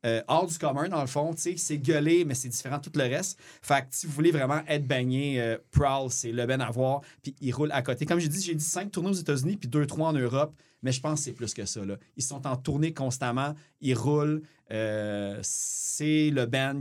euh, 0.05 0.23
hors 0.29 0.47
du 0.47 0.59
commun, 0.59 0.89
dans 0.89 1.01
le 1.01 1.07
fond. 1.07 1.35
C'est 1.37 1.79
gueulé, 1.79 2.25
mais 2.25 2.35
c'est 2.35 2.49
différent 2.49 2.79
de 2.79 2.83
tout 2.83 2.93
le 2.95 3.05
reste. 3.05 3.39
Fait 3.63 3.83
que 3.83 3.87
si 3.91 4.07
vous 4.07 4.13
voulez 4.13 4.31
vraiment 4.31 4.61
être 4.67 4.87
baigné, 4.87 5.41
euh, 5.41 5.59
Prowl, 5.71 6.11
c'est 6.11 6.33
le 6.33 6.47
ben 6.47 6.61
à 6.61 6.71
voir. 6.71 7.03
Puis 7.23 7.35
il 7.41 7.53
roule 7.53 7.71
à 7.73 7.83
côté. 7.83 8.07
Comme 8.07 8.19
j'ai 8.19 8.29
dit, 8.29 8.43
j'ai 8.43 8.55
dit 8.55 8.65
5 8.65 8.91
tournées 8.91 9.11
aux 9.11 9.15
États-Unis, 9.15 9.57
puis 9.57 9.69
2-3 9.69 10.03
en 10.03 10.13
Europe. 10.13 10.55
Mais 10.83 10.93
je 10.93 11.01
pense 11.01 11.21
que 11.21 11.25
c'est 11.27 11.33
plus 11.33 11.55
que 11.55 11.65
ça. 11.65 11.85
Là. 11.85 11.97
Ils 12.17 12.23
sont 12.23 12.47
en 12.47 12.57
tournée 12.57 12.93
constamment. 12.93 13.55
Ils 13.81 13.95
roulent. 13.95 14.43
Euh, 14.73 15.39
c'est 15.43 16.31
le 16.31 16.47
band 16.47 16.81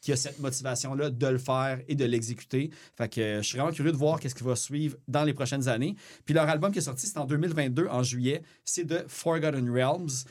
qui 0.00 0.12
a 0.12 0.16
cette 0.16 0.38
motivation-là 0.38 1.10
de 1.10 1.26
le 1.26 1.38
faire 1.38 1.80
et 1.86 1.94
de 1.94 2.04
l'exécuter. 2.04 2.70
Fait 2.96 3.08
que 3.08 3.20
euh, 3.20 3.42
je 3.42 3.48
suis 3.48 3.58
vraiment 3.58 3.72
curieux 3.72 3.92
de 3.92 3.96
voir 3.96 4.18
qu'est-ce 4.18 4.34
qui 4.34 4.44
va 4.44 4.56
suivre 4.56 4.96
dans 5.06 5.24
les 5.24 5.34
prochaines 5.34 5.68
années. 5.68 5.94
Puis 6.24 6.34
leur 6.34 6.48
album 6.48 6.72
qui 6.72 6.78
est 6.78 6.82
sorti, 6.82 7.06
c'est 7.06 7.18
en 7.18 7.26
2022, 7.26 7.86
en 7.86 8.02
juillet. 8.02 8.42
C'est 8.64 8.84
de 8.84 9.04
Forgotten 9.06 9.70
Realms. 9.70 10.24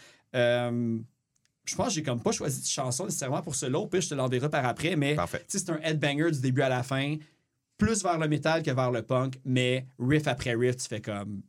Je 1.70 1.76
pense 1.76 1.88
que 1.88 1.94
j'ai 1.94 2.04
comme 2.04 2.22
pas 2.22 2.32
choisi 2.32 2.62
de 2.62 2.66
chanson 2.68 3.06
nécessairement 3.06 3.42
pour 3.42 3.56
cela. 3.56 3.80
Au 3.80 3.88
pire, 3.88 4.02
je 4.02 4.10
te 4.10 4.16
l'enverrai 4.16 4.50
par 4.50 4.66
après, 4.66 4.96
mais 4.96 5.16
c'est 5.48 5.70
un 5.70 5.80
headbanger 5.82 6.32
du 6.32 6.42
début 6.42 6.62
à 6.62 6.70
la 6.70 6.84
fin, 6.84 7.16
plus 7.78 8.04
vers 8.04 8.18
le 8.18 8.28
métal 8.28 8.62
que 8.64 8.72
vers 8.72 8.92
le 8.92 9.02
punk, 9.04 9.40
mais 9.46 9.86
riff 10.00 10.28
après 10.28 10.54
riff, 10.56 10.78
tu 10.78 10.88
fais 10.88 11.02
comme. 11.02 11.42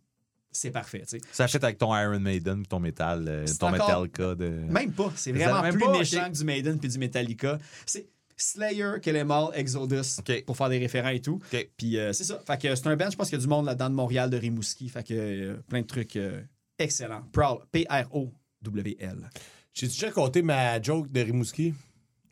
C'est 0.53 0.73
parfait, 0.73 1.03
tu 1.03 1.11
sais. 1.11 1.21
Ça 1.31 1.45
achète 1.45 1.63
avec 1.63 1.79
ton 1.79 1.97
Iron 1.97 2.19
Maiden, 2.19 2.67
ton 2.67 2.81
métal, 2.81 3.25
euh, 3.29 3.47
ton 3.59 3.69
encore- 3.69 4.03
Metallica 4.03 4.35
de. 4.35 4.49
Même 4.49 4.91
pas. 4.93 5.13
C'est 5.15 5.31
vraiment 5.31 5.63
plus 5.71 5.79
pas? 5.79 5.93
méchant 5.99 6.25
que 6.29 6.37
du 6.37 6.45
Maiden 6.45 6.79
puis 6.81 6.89
du 6.89 6.99
Metallica. 6.99 7.57
C'est 7.87 8.09
Slayer, 8.37 8.95
Kill 9.03 9.15
'Em 9.17 9.31
All, 9.31 9.51
Exodus, 9.55 10.17
pour 10.47 10.57
faire 10.57 10.69
des 10.71 10.79
référents 10.79 11.11
et 11.11 11.21
tout. 11.21 11.39
Puis 11.77 11.99
euh, 11.99 12.13
c'est 12.13 12.25
ça. 12.25 12.41
Fait 12.45 12.61
que 12.61 12.75
c'est 12.75 12.87
un 12.89 12.97
band, 12.97 13.11
je 13.11 13.17
pense 13.17 13.29
qu'il 13.29 13.39
y 13.39 13.41
a 13.41 13.43
du 13.43 13.49
monde 13.49 13.67
là-dedans 13.67 13.91
de 13.91 13.95
Montréal, 13.95 14.29
de 14.31 14.39
Rimouski. 14.39 14.89
Fait 14.89 15.05
que 15.07 15.15
euh, 15.15 15.57
plein 15.69 15.83
de 15.83 15.87
trucs 15.87 16.19
excellents. 16.79 17.23
Prowl, 17.33 17.59
P-R-O-W-L. 17.71 19.31
J'ai 19.75 19.87
déjà 19.87 20.11
compté 20.11 20.43
ma 20.43 20.81
joke 20.81 21.11
de 21.11 21.21
Rimouski? 21.21 21.75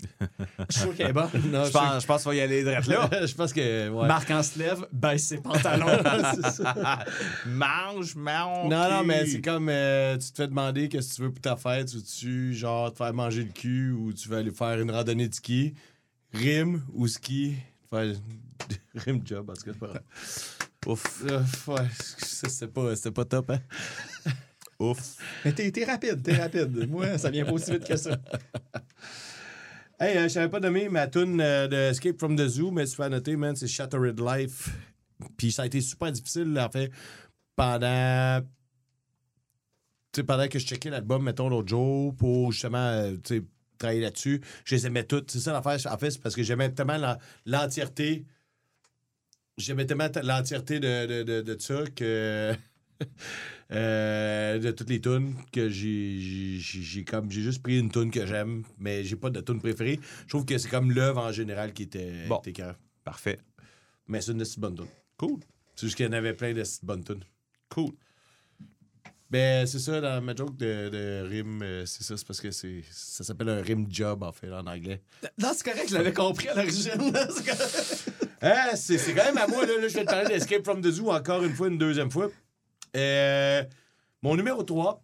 Je 0.00 0.26
suis 0.70 0.80
sûr 0.82 0.94
qu'elle 0.94 1.08
est 1.08 1.12
bonne? 1.12 1.28
Non, 1.50 1.64
Je 1.64 1.70
pense, 1.70 2.02
je 2.02 2.06
pense 2.06 2.22
qu'il 2.22 2.30
va 2.30 2.34
y 2.36 2.40
aller 2.40 2.62
direct 2.62 2.86
là. 2.86 3.08
je 3.26 3.34
pense 3.34 3.52
que. 3.52 3.88
Ouais. 3.88 4.06
Marc 4.06 4.30
en 4.30 4.42
se 4.42 4.58
lève, 4.58 4.86
baisse 4.92 5.24
ses 5.24 5.38
pantalons. 5.38 5.86
Mange, 7.46 8.14
mange. 8.14 8.70
Non, 8.70 8.90
non, 8.90 9.04
mais 9.04 9.26
c'est 9.26 9.40
comme 9.40 9.68
euh, 9.68 10.16
tu 10.16 10.30
te 10.30 10.36
fais 10.36 10.48
demander 10.48 10.88
qu'est-ce 10.88 11.10
que 11.10 11.14
tu 11.16 11.22
veux 11.22 11.32
pour 11.32 11.40
ta 11.40 11.56
fête. 11.56 11.88
Tu 11.88 11.96
veux-tu, 11.96 12.54
genre, 12.54 12.92
te 12.92 12.98
faire 12.98 13.12
manger 13.12 13.42
le 13.42 13.50
cul 13.50 13.90
ou 13.90 14.12
tu 14.12 14.28
veux 14.28 14.38
aller 14.38 14.52
faire 14.52 14.78
une 14.80 14.90
randonnée 14.90 15.28
de 15.28 15.34
ski? 15.34 15.74
Rime 16.32 16.82
ou 16.92 17.08
ski? 17.08 17.56
Faire 17.90 18.14
rime 18.94 19.22
job, 19.24 19.46
parce 19.46 19.62
que 19.62 19.72
c'est 19.72 19.78
pas 19.78 19.86
grave. 19.88 20.02
Ouf. 20.86 21.24
Euh, 21.28 21.42
ouais, 21.66 21.86
c'était 22.22 22.68
pas, 22.68 22.94
pas 23.14 23.24
top, 23.24 23.50
hein? 23.50 23.60
Ouf. 24.78 25.16
Mais 25.44 25.52
t'es 25.52 25.70
t'es 25.72 25.84
rapide, 25.84 26.22
t'es 26.22 26.34
rapide. 26.36 26.88
Moi, 26.88 27.18
ça 27.18 27.30
vient 27.30 27.44
pas 27.44 27.52
aussi 27.52 27.72
vite 27.72 27.86
que 27.86 27.96
ça. 27.96 28.16
Hey, 30.00 30.16
euh, 30.16 30.22
je 30.24 30.28
savais 30.28 30.48
pas 30.48 30.60
nommer 30.60 30.88
ma 30.88 31.08
tune 31.08 31.40
euh, 31.40 31.66
de 31.66 31.74
Escape 31.74 32.16
from 32.20 32.36
the 32.36 32.46
Zoo, 32.46 32.70
mais 32.70 32.86
tu 32.86 32.96
peux 32.96 33.08
noter, 33.08 33.34
man, 33.34 33.56
c'est 33.56 33.66
Shattered 33.66 34.20
Life. 34.20 34.68
Puis 35.36 35.50
ça 35.50 35.62
a 35.62 35.66
été 35.66 35.80
super 35.80 36.12
difficile, 36.12 36.56
en 36.56 36.70
fait, 36.70 36.92
pendant. 37.56 38.40
Tu 40.12 40.20
sais, 40.20 40.22
pendant 40.22 40.46
que 40.46 40.60
je 40.60 40.66
checkais 40.66 40.90
l'album, 40.90 41.24
mettons, 41.24 41.48
l'autre 41.48 41.66
jour, 41.68 42.14
pour 42.14 42.52
justement, 42.52 42.78
euh, 42.78 43.16
tu 43.24 43.38
sais, 43.38 43.44
travailler 43.76 44.00
là-dessus, 44.02 44.40
je 44.64 44.76
les 44.76 44.86
aimais 44.86 45.02
toutes. 45.02 45.32
C'est 45.32 45.40
ça 45.40 45.52
l'affaire. 45.52 45.92
En 45.92 45.98
fait, 45.98 46.12
c'est 46.12 46.22
parce 46.22 46.36
que 46.36 46.44
j'aimais 46.44 46.70
tellement 46.70 46.96
la- 46.96 47.18
l'entièreté. 47.44 48.24
J'aimais 49.56 49.84
tellement 49.86 50.06
l'entièreté 50.22 50.78
de, 50.78 51.06
de, 51.06 51.22
de, 51.24 51.40
de 51.42 51.60
ça 51.60 51.82
que. 51.96 52.54
euh, 53.72 54.58
de 54.58 54.70
toutes 54.70 54.88
les 54.90 55.00
tunes 55.00 55.34
que 55.52 55.68
j'ai 55.68 56.16
j'ai- 56.58 57.04
comme 57.04 57.30
j'ai 57.30 57.42
juste 57.42 57.62
pris 57.62 57.78
une 57.78 57.90
tune 57.90 58.10
que 58.10 58.26
j'aime 58.26 58.64
mais 58.78 59.04
j'ai 59.04 59.16
pas 59.16 59.30
de 59.30 59.40
tune 59.40 59.60
préférée 59.60 60.00
je 60.24 60.28
trouve 60.28 60.44
que 60.44 60.56
c'est 60.58 60.68
comme 60.68 60.90
l'œuvre 60.90 61.20
en 61.20 61.32
général 61.32 61.72
qui 61.72 61.84
était 61.84 62.26
Bon. 62.28 62.40
était 62.44 62.62
Parfait. 63.04 63.38
mais 64.06 64.20
c'est 64.20 64.32
une 64.32 64.44
bonne 64.58 64.74
tune 64.74 64.86
Cool. 65.16 65.38
c'est 65.76 65.86
juste 65.86 65.96
qu'il 65.96 66.06
y 66.06 66.08
en 66.08 66.12
avait 66.12 66.34
plein 66.34 66.52
de 66.52 66.62
bonnes 66.82 67.04
tunes 67.04 67.24
Cool. 67.68 67.92
ben 69.30 69.66
c'est 69.66 69.78
ça 69.78 70.00
dans 70.00 70.22
ma 70.22 70.34
joke 70.34 70.56
de, 70.56 70.88
de 70.88 71.26
rime 71.28 71.60
euh, 71.62 71.84
c'est 71.86 72.02
ça 72.02 72.16
c'est 72.16 72.26
parce 72.26 72.40
que 72.40 72.50
c'est 72.50 72.82
ça 72.90 73.22
s'appelle 73.22 73.50
un 73.50 73.60
rime 73.62 73.86
job 73.90 74.22
en 74.22 74.32
fait 74.32 74.50
en 74.50 74.66
anglais 74.66 75.02
Non, 75.38 75.50
c'est 75.54 75.64
correct, 75.70 75.88
je 75.90 75.94
l'avais 75.94 76.12
compris 76.14 76.48
à 76.48 76.54
l'origine. 76.54 77.12
C'est. 77.34 78.12
Ah, 78.40 78.76
c'est 78.76 78.98
c'est 78.98 79.14
quand 79.14 79.24
même 79.24 79.36
à 79.38 79.48
moi, 79.48 79.66
là. 79.66 79.72
là 79.80 79.88
je 79.88 79.94
vais 79.94 80.04
te 80.04 80.10
parler 80.10 80.28
d'Escape 80.28 80.62
from 80.64 80.80
the 80.80 80.90
Zoo 80.92 81.10
encore 81.10 81.42
une 81.42 81.52
fois, 81.52 81.66
une 81.68 81.76
deuxième 81.76 82.08
fois. 82.10 82.30
Euh, 82.96 83.62
mon 84.22 84.36
numéro 84.36 84.62
3. 84.62 85.02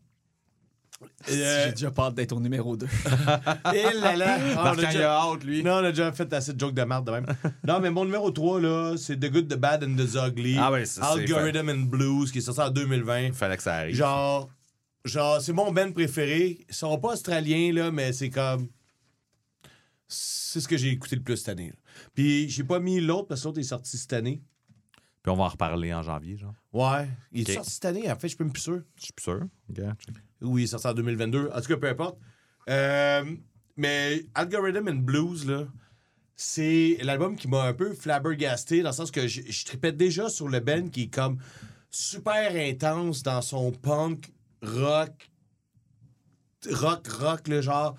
J'ai 1.29 1.71
déjà 1.73 1.91
peur 1.91 2.13
d'être 2.13 2.33
au 2.33 2.41
numéro 2.41 2.77
2. 2.77 2.87
Et 3.75 3.93
là 4.01 4.17
là. 4.17 4.39
Ah, 4.57 4.73
on 4.75 4.79
a 4.79 4.83
il 4.83 4.87
déjà- 4.89 5.21
hâte, 5.21 5.45
lui. 5.45 5.63
Non, 5.63 5.73
on 5.75 5.85
a 5.85 5.91
déjà 5.91 6.13
fait 6.13 6.33
assez 6.33 6.53
de 6.55 6.61
jokes 6.61 6.75
de 6.75 6.83
merde 6.83 7.07
de 7.07 7.11
même. 7.11 7.27
non, 7.67 7.81
mais 7.81 7.91
mon 7.91 8.05
numéro 8.05 8.31
3, 8.31 8.61
là, 8.61 8.95
c'est 8.97 9.17
The 9.19 9.31
Good, 9.31 9.49
The 9.49 9.57
Bad 9.57 9.85
and 9.85 9.97
The 9.97 10.29
Ugly. 10.29 10.57
Ah 10.59 10.71
ouais, 10.73 10.87
ça, 10.87 11.05
Algorithm 11.07 11.69
and 11.69 11.87
Blues, 11.87 12.33
qui 12.33 12.39
est 12.39 12.41
sorti 12.43 12.61
en 12.61 12.71
2020. 12.71 13.21
Il 13.21 13.33
fallait 13.33 13.57
que 13.57 13.63
ça 13.63 13.75
arrive. 13.77 13.95
Genre, 13.95 14.49
genre 15.05 15.41
c'est 15.43 15.53
mon 15.53 15.73
band 15.73 15.93
préféré. 15.93 16.65
Ils 16.69 16.75
sont 16.75 16.97
pas 16.99 17.09
australiens, 17.13 17.73
là, 17.73 17.91
mais 17.91 18.13
c'est 18.13 18.31
comme. 18.31 18.69
C'est 20.09 20.61
ce 20.61 20.69
que 20.69 20.77
j'ai 20.77 20.91
écouté 20.91 21.17
le 21.17 21.23
plus 21.23 21.37
cette 21.39 21.49
année. 21.49 21.69
là. 21.69 21.77
Puis 22.15 22.49
j'ai 22.49 22.65
pas 22.65 22.79
mis 22.79 23.01
l'autre 23.01 23.29
parce 23.29 23.41
que 23.43 23.49
l'autre 23.49 23.59
est 23.61 23.65
sorti 23.65 23.99
cette 23.99 24.13
année. 24.13 24.43
Puis 25.25 25.33
on 25.33 25.37
va 25.37 25.45
en 25.45 25.49
reparler 25.49 25.93
en 25.95 26.03
janvier, 26.03 26.37
genre. 26.37 26.55
Ouais. 26.73 27.09
Il 27.33 27.41
est 27.41 27.53
Ok. 27.53 27.55
sorti 27.57 27.71
cette 27.73 27.85
année, 27.87 28.13
en 28.13 28.15
fait, 28.15 28.29
je 28.29 28.35
suis 28.37 28.45
même 28.45 28.53
plus 28.53 28.61
sûr. 28.63 28.83
Je 28.97 29.05
suis 29.05 29.13
plus 29.15 29.25
sûr. 29.25 29.41
Oui, 30.43 30.61
il 30.61 30.65
est 30.65 30.69
sorti 30.69 30.87
en 30.87 30.93
2022. 30.95 31.51
En 31.53 31.61
tout 31.63 31.67
cas, 31.69 31.77
peu 31.79 31.89
importe. 31.89 32.19
Euh, 32.69 33.25
mais 33.77 34.27
Algorithm 34.35 34.87
and 34.89 34.97
Blues, 35.03 35.47
là, 35.47 35.65
c'est 36.37 36.99
l'album 37.03 37.37
qui 37.37 37.49
m'a 37.49 37.63
un 37.63 37.73
peu 37.73 37.95
flabbergasté 37.95 38.83
dans 38.83 38.91
le 38.91 38.95
sens 38.95 39.11
que 39.11 39.27
je, 39.27 39.41
je 39.51 39.65
tripais 39.65 39.93
déjà 39.93 40.29
sur 40.29 40.47
le 40.49 40.61
band 40.61 40.89
qui 40.89 41.05
est 41.05 41.15
comme 41.15 41.39
super 41.91 42.53
intense 42.55 43.23
dans 43.23 43.41
son 43.41 43.73
punk 43.73 44.31
rock 44.63 45.31
rock 46.71 47.07
rock 47.09 47.49
le 47.49 47.61
genre 47.61 47.97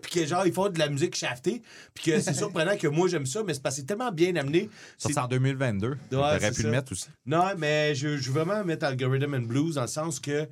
puis 0.00 0.10
que 0.12 0.26
genre 0.26 0.46
ils 0.46 0.52
font 0.52 0.68
de 0.68 0.78
la 0.78 0.88
musique 0.88 1.14
shaftée 1.16 1.62
puis 1.94 2.04
que 2.12 2.20
c'est 2.20 2.34
surprenant 2.44 2.76
que 2.76 2.86
moi 2.88 3.08
j'aime 3.08 3.26
ça 3.26 3.42
mais 3.44 3.54
c'est 3.54 3.62
parce 3.62 3.74
que 3.76 3.80
c'est 3.82 3.86
tellement 3.86 4.12
bien 4.12 4.34
amené 4.36 4.68
Ça, 4.98 5.08
C'est- 5.10 5.18
en 5.18 5.26
2022. 5.28 5.96
T'aurais 6.10 6.40
c'est 6.40 6.48
pu 6.50 6.54
ça. 6.56 6.62
le 6.64 6.70
mettre 6.70 6.92
aussi. 6.92 7.06
non, 7.26 7.44
mais 7.58 7.94
je, 7.94 8.16
je 8.16 8.30
veux 8.30 8.42
vraiment 8.42 8.64
mettre 8.64 8.84
Algorithm 8.86 9.34
and 9.34 9.40
Blues 9.46 9.74
dans 9.76 9.82
le 9.82 9.86
sens 9.88 10.20
que 10.20 10.48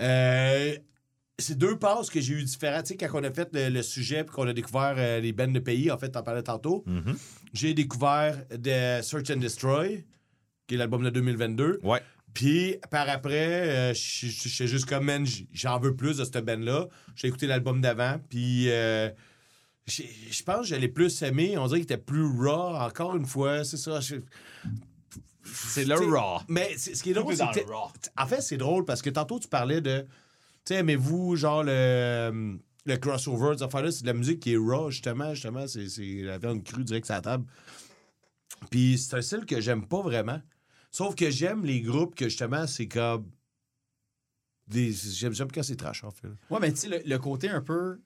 euh, 0.00 0.74
c'est 1.38 1.58
deux 1.58 1.76
passes 1.78 2.10
que 2.10 2.20
j'ai 2.20 2.34
eu 2.34 2.42
différentes. 2.44 2.84
Tu 2.84 2.88
sais, 2.90 2.96
quand 2.96 3.08
on 3.20 3.24
a 3.24 3.30
fait 3.32 3.48
le, 3.52 3.68
le 3.68 3.82
sujet 3.82 4.24
puis 4.24 4.34
qu'on 4.34 4.46
a 4.46 4.52
découvert 4.52 4.94
euh, 4.96 5.20
les 5.20 5.32
bands 5.32 5.48
de 5.50 5.58
pays, 5.58 5.90
en 5.90 5.98
fait, 5.98 6.10
t'en 6.10 6.22
parlais 6.22 6.42
tantôt, 6.42 6.84
Mhm. 6.86 7.16
j'ai 7.52 7.74
découvert 7.74 8.38
de 8.56 9.02
Search 9.02 9.30
and 9.30 9.36
Destroy, 9.38 10.04
qui 10.66 10.74
est 10.74 10.78
l'album 10.78 11.02
de 11.02 11.10
2022. 11.10 11.80
Ouais. 11.82 12.00
Puis 12.34 12.76
par 12.90 13.08
après, 13.08 13.92
euh, 13.92 13.94
suis 13.94 14.28
juste 14.66 14.86
comme, 14.86 15.04
man, 15.04 15.24
j'en 15.52 15.78
veux 15.78 15.94
plus 15.94 16.18
de 16.18 16.24
cette 16.24 16.44
band-là. 16.44 16.88
J'ai 17.14 17.28
écouté 17.28 17.46
l'album 17.46 17.80
d'avant, 17.80 18.20
puis 18.28 18.68
euh, 18.70 19.08
je 19.86 20.42
pense 20.42 20.62
que 20.62 20.74
je 20.74 20.74
l'ai 20.74 20.88
plus 20.88 21.22
aimé. 21.22 21.56
On 21.56 21.66
dirait 21.66 21.80
qu'il 21.80 21.92
était 21.92 21.96
plus 21.96 22.24
raw, 22.24 22.74
encore 22.76 23.16
une 23.16 23.26
fois. 23.26 23.64
C'est 23.64 23.76
ça. 23.76 24.00
C'est 25.44 25.84
le 25.84 25.94
raw. 25.94 26.40
Mais 26.48 26.76
ce 26.76 27.00
qui 27.02 27.10
est 27.10 27.14
drôle, 27.14 27.34
est 27.34 27.36
c'est. 27.36 27.66
En 28.18 28.26
fait, 28.26 28.40
c'est 28.40 28.56
drôle 28.56 28.84
parce 28.84 29.00
que 29.00 29.10
tantôt, 29.10 29.38
tu 29.38 29.48
parlais 29.48 29.80
de. 29.80 30.00
Tu 30.00 30.72
sais, 30.72 30.74
aimez-vous, 30.76 31.36
genre, 31.36 31.62
le. 31.62 32.58
le 32.86 32.96
crossover, 32.96 33.58
ces 33.58 33.62
affaires-là, 33.62 33.92
c'est 33.92 34.02
de 34.02 34.06
la 34.08 34.14
musique 34.14 34.40
qui 34.40 34.54
est 34.54 34.56
raw, 34.56 34.90
justement. 34.90 35.34
Justement, 35.34 35.66
c'est 35.68 35.88
c'est 35.88 36.22
la 36.22 36.38
viande 36.38 36.64
crue 36.64 36.82
direct 36.82 37.06
sur 37.06 37.14
la 37.14 37.20
table. 37.20 37.44
Puis 38.70 38.98
c'est 38.98 39.16
un 39.16 39.22
style 39.22 39.44
que 39.44 39.60
j'aime 39.60 39.86
pas 39.86 40.00
vraiment. 40.00 40.40
Sauf 40.96 41.16
que 41.16 41.28
j'aime 41.28 41.64
les 41.64 41.80
groupes 41.80 42.14
que, 42.14 42.26
justement, 42.28 42.68
c'est 42.68 42.86
comme. 42.86 43.28
Des... 44.68 44.92
J'aime 44.92 45.34
j'aime 45.34 45.50
quand 45.50 45.64
c'est 45.64 45.74
trash, 45.74 46.04
en 46.04 46.12
fait. 46.12 46.28
Ouais, 46.50 46.58
mais 46.60 46.70
tu 46.72 46.78
sais, 46.82 46.88
le, 46.88 47.02
le 47.04 47.18
côté 47.18 47.48
un 47.48 47.60
peu. 47.60 48.00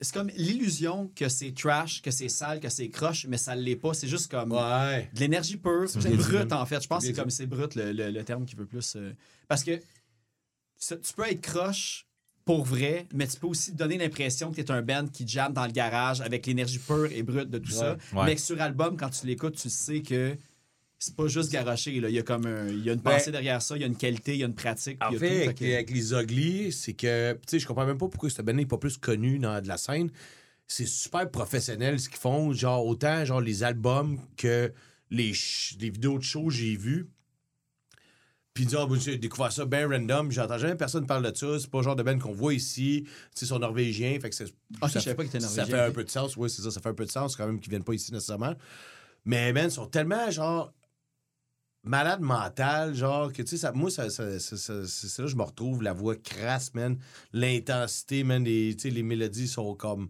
C'est 0.00 0.14
comme 0.14 0.28
l'illusion 0.36 1.10
que 1.16 1.28
c'est 1.28 1.52
trash, 1.52 2.00
que 2.00 2.12
c'est 2.12 2.28
sale, 2.28 2.60
que 2.60 2.68
c'est 2.68 2.90
croche, 2.90 3.26
mais 3.26 3.38
ça 3.38 3.56
l'est 3.56 3.74
pas. 3.74 3.92
C'est 3.92 4.06
juste 4.06 4.30
comme 4.30 4.52
Ouais. 4.52 5.10
de 5.14 5.18
l'énergie 5.20 5.56
pure. 5.56 5.88
C'est 5.88 6.14
brut, 6.16 6.52
en 6.52 6.64
fait. 6.64 6.80
Je 6.80 6.86
pense 6.86 7.02
que 7.02 7.08
c'est 7.08 7.12
comme 7.20 7.30
c'est 7.30 7.46
brut 7.46 7.74
le, 7.74 7.90
le- 7.92 8.10
le 8.10 8.24
terme 8.24 8.44
qui 8.44 8.54
veut 8.54 8.66
plus. 8.66 8.94
euh, 8.96 9.12
Parce 9.48 9.64
que 9.64 9.80
ça- 10.76 10.96
tu 10.98 11.12
peux 11.14 11.26
être 11.28 11.40
croche 11.40 12.06
pour 12.44 12.64
vrai, 12.64 13.08
mais 13.14 13.26
tu 13.26 13.40
peux 13.40 13.46
aussi 13.48 13.72
te 13.72 13.76
donner 13.78 13.98
l'impression 13.98 14.50
que 14.50 14.56
tu 14.56 14.60
es 14.62 14.70
un 14.70 14.82
band 14.82 15.06
qui 15.08 15.26
jamme 15.26 15.52
dans 15.54 15.66
le 15.66 15.72
garage 15.72 16.20
avec 16.20 16.46
l'énergie 16.46 16.78
pure 16.78 17.06
et 17.10 17.22
brute 17.24 17.50
de 17.50 17.58
tout 17.58 17.70
ça. 17.72 17.96
Ouais. 18.12 18.26
Mais 18.26 18.34
que 18.36 18.40
sur 18.42 18.60
album, 18.60 18.96
quand 18.96 19.10
tu 19.10 19.26
l'écoutes, 19.26 19.56
tu 19.56 19.70
sais 19.70 20.02
que 20.02 20.36
c'est 21.04 21.16
pas 21.16 21.26
juste 21.26 21.50
garoché. 21.50 21.98
Là. 22.00 22.08
Il 22.08 22.14
y 22.14 22.18
a 22.20 22.22
comme 22.22 22.46
un- 22.46 22.68
il 22.68 22.84
y 22.84 22.88
a 22.88 22.92
une 22.92 23.00
Ben, 23.00 23.10
pensée 23.10 23.32
derrière 23.32 23.60
ça, 23.60 23.76
il 23.76 23.80
y 23.80 23.84
a 23.84 23.88
une 23.88 23.96
qualité, 23.96 24.34
il 24.34 24.38
y 24.38 24.42
a 24.44 24.46
une 24.46 24.54
pratique. 24.54 25.02
En 25.02 25.08
puis 25.08 25.16
il 25.16 25.16
y 25.16 25.18
fait, 25.18 25.28
tout. 25.28 25.34
avec, 25.34 25.58
Fait 25.58 25.64
que- 25.64 25.74
avec 25.74 25.90
les 25.90 26.12
Ugly, 26.14 26.70
c'est 26.72 26.92
que, 26.92 27.32
tu 27.32 27.38
sais, 27.46 27.58
je 27.58 27.66
comprends 27.66 27.86
même 27.86 27.98
pas 27.98 28.06
pourquoi 28.06 28.30
cette 28.30 28.46
band 28.46 28.52
n'est 28.52 28.66
pas 28.66 28.78
plus 28.78 28.98
connue 28.98 29.40
dans 29.40 29.60
de 29.60 29.66
la 29.66 29.78
scène. 29.78 30.10
C'est 30.68 30.86
super 30.86 31.28
professionnel 31.28 31.98
ce 31.98 32.08
qu'ils 32.08 32.18
font. 32.20 32.52
Genre, 32.52 32.86
autant 32.86 33.24
genre 33.24 33.40
les 33.40 33.64
albums 33.64 34.20
que 34.36 34.72
les, 35.10 35.32
vidéos 35.80 36.18
de 36.18 36.22
show 36.22 36.44
que 36.46 36.52
j'ai 36.52 36.76
vues. 36.76 37.08
Puis 38.54 38.66
dire, 38.66 38.86
ben, 38.86 39.00
j'ai 39.00 39.18
découvert 39.18 39.50
ça 39.50 39.64
bien 39.64 39.88
random. 39.88 40.30
J'entends 40.30 40.58
jamais 40.58 40.76
personne 40.76 41.04
parler 41.06 41.32
de 41.32 41.36
ça. 41.36 41.58
C'est 41.58 41.68
pas 41.70 41.78
le 41.78 41.84
genre 41.84 41.96
de 41.96 42.04
band 42.04 42.18
qu'on 42.20 42.32
voit 42.32 42.54
ici. 42.54 43.08
Ils 43.40 43.46
sont 43.46 43.58
norvégiens. 43.58 44.20
Fait 44.20 44.30
que 44.30 44.36
c'est. 44.36 44.54
Ah, 44.80 44.88
ça 44.88 45.00
je 45.00 45.04
savais 45.04 45.16
pas 45.16 45.24
qu'ils 45.24 45.30
étaient 45.30 45.40
Ça 45.40 45.48
norvégiens, 45.62 45.76
fait 45.78 45.82
un 45.82 45.90
peu 45.90 46.04
de 46.04 46.10
sens. 46.10 46.36
Oui, 46.36 46.48
c'est 46.48 46.62
ça. 46.62 46.70
Ça 46.70 46.80
fait 46.80 46.90
un 46.90 46.94
peu 46.94 47.06
de 47.06 47.10
sens 47.10 47.34
quand 47.34 47.46
même 47.46 47.58
qu'ils 47.58 47.70
viennent 47.70 47.82
pas 47.82 47.94
ici 47.94 48.12
nécessairement. 48.12 48.54
Mais, 49.24 49.52
man, 49.52 49.66
ils 49.66 49.70
sont 49.72 49.86
tellement, 49.86 50.30
genre, 50.30 50.72
malade 51.84 52.20
mental, 52.20 52.94
genre, 52.94 53.32
que, 53.32 53.42
tu 53.42 53.48
sais, 53.48 53.56
ça- 53.56 53.72
moi, 53.72 53.90
ça, 53.90 54.08
ça- 54.10 54.38
ça- 54.38 54.56
ça- 54.56 54.86
c'est 54.86 55.08
c'est 55.08 55.22
là 55.22 55.26
que 55.26 55.32
je 55.32 55.36
me 55.36 55.42
retrouve, 55.42 55.82
la 55.82 55.92
voix 55.92 56.14
crasse, 56.16 56.72
man, 56.74 56.96
l'intensité, 57.32 58.22
man, 58.24 58.44
les, 58.44 58.74
tu 58.76 58.82
sais, 58.82 58.90
les 58.90 59.02
mélodies 59.02 59.48
sont 59.48 59.74
comme... 59.74 60.08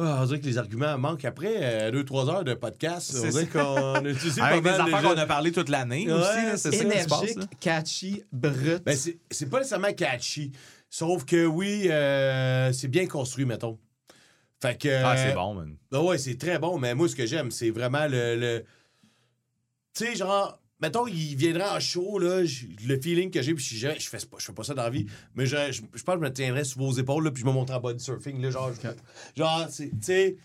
Ah, 0.00 0.20
on 0.22 0.26
dirait 0.26 0.38
que 0.38 0.46
les 0.46 0.58
arguments 0.58 0.96
manquent 0.96 1.24
après 1.24 1.56
euh, 1.60 1.90
deux, 1.90 2.04
trois 2.04 2.30
heures 2.30 2.44
de 2.44 2.54
podcast. 2.54 3.16
On 3.20 3.28
dirait 3.30 3.46
qu'on 3.46 3.94
a 3.96 4.00
utilisé 4.08 4.40
Avec 4.40 4.62
des 4.62 4.70
pas 4.70 4.78
mal 4.78 4.86
affaires 4.86 5.00
déjà. 5.00 5.14
qu'on 5.14 5.20
a 5.20 5.26
parlé 5.26 5.50
toute 5.50 5.68
l'année 5.68 6.06
Ouais, 6.06 6.12
aussi, 6.12 6.22
là, 6.44 6.56
c'est 6.56 6.70
ça 6.70 6.84
qui 6.84 7.00
se 7.00 7.08
passe. 7.08 7.34
catchy, 7.58 8.22
brut. 8.32 8.84
Ben, 8.84 8.96
c'est 8.96 9.18
c'est 9.28 9.50
pas 9.50 9.58
nécessairement 9.58 9.92
catchy. 9.92 10.52
Sauf 10.88 11.24
que, 11.24 11.44
oui, 11.46 11.88
euh, 11.90 12.72
c'est 12.72 12.86
bien 12.86 13.08
construit, 13.08 13.44
mettons. 13.44 13.76
Fait 14.62 14.78
que... 14.80 14.88
Ah, 14.88 15.14
euh, 15.16 15.26
c'est 15.28 15.34
bon, 15.34 15.54
man. 15.54 15.76
Ah 15.92 16.00
ouais, 16.02 16.16
c'est 16.16 16.36
très 16.38 16.60
bon, 16.60 16.78
mais 16.78 16.94
moi, 16.94 17.08
ce 17.08 17.16
que 17.16 17.26
j'aime, 17.26 17.50
c'est 17.50 17.70
vraiment 17.70 18.06
le. 18.06 18.36
le- 18.36 18.64
Tu 19.94 20.04
sais, 20.06 20.14
genre, 20.16 20.60
mettons, 20.80 21.06
il 21.06 21.34
viendrait 21.36 21.68
en 21.68 21.80
show, 21.80 22.18
là, 22.18 22.40
le 22.42 23.00
feeling 23.00 23.30
que 23.30 23.42
j'ai, 23.42 23.54
puis 23.54 23.64
je, 23.64 23.88
je, 23.98 24.08
fais, 24.08 24.18
pas- 24.18 24.36
je 24.38 24.44
fais 24.44 24.52
pas 24.52 24.64
ça 24.64 24.74
dans 24.74 24.82
la 24.84 24.90
vie, 24.90 25.06
mais 25.34 25.46
je, 25.46 25.56
je, 25.72 25.82
je 25.94 26.02
pense 26.02 26.14
que 26.16 26.20
je 26.20 26.28
me 26.28 26.32
tiendrais 26.32 26.64
sur 26.64 26.78
vos 26.80 26.92
épaules, 26.92 27.24
là, 27.24 27.30
puis 27.30 27.40
je 27.42 27.46
me 27.46 27.52
montrerais 27.52 27.78
en 27.78 27.82
body 27.82 28.02
surfing, 28.02 28.40
là, 28.40 28.50
genre, 28.50 28.70
je- 28.72 28.88
genre, 29.40 29.66
tu 29.74 29.90
sais. 30.00 30.36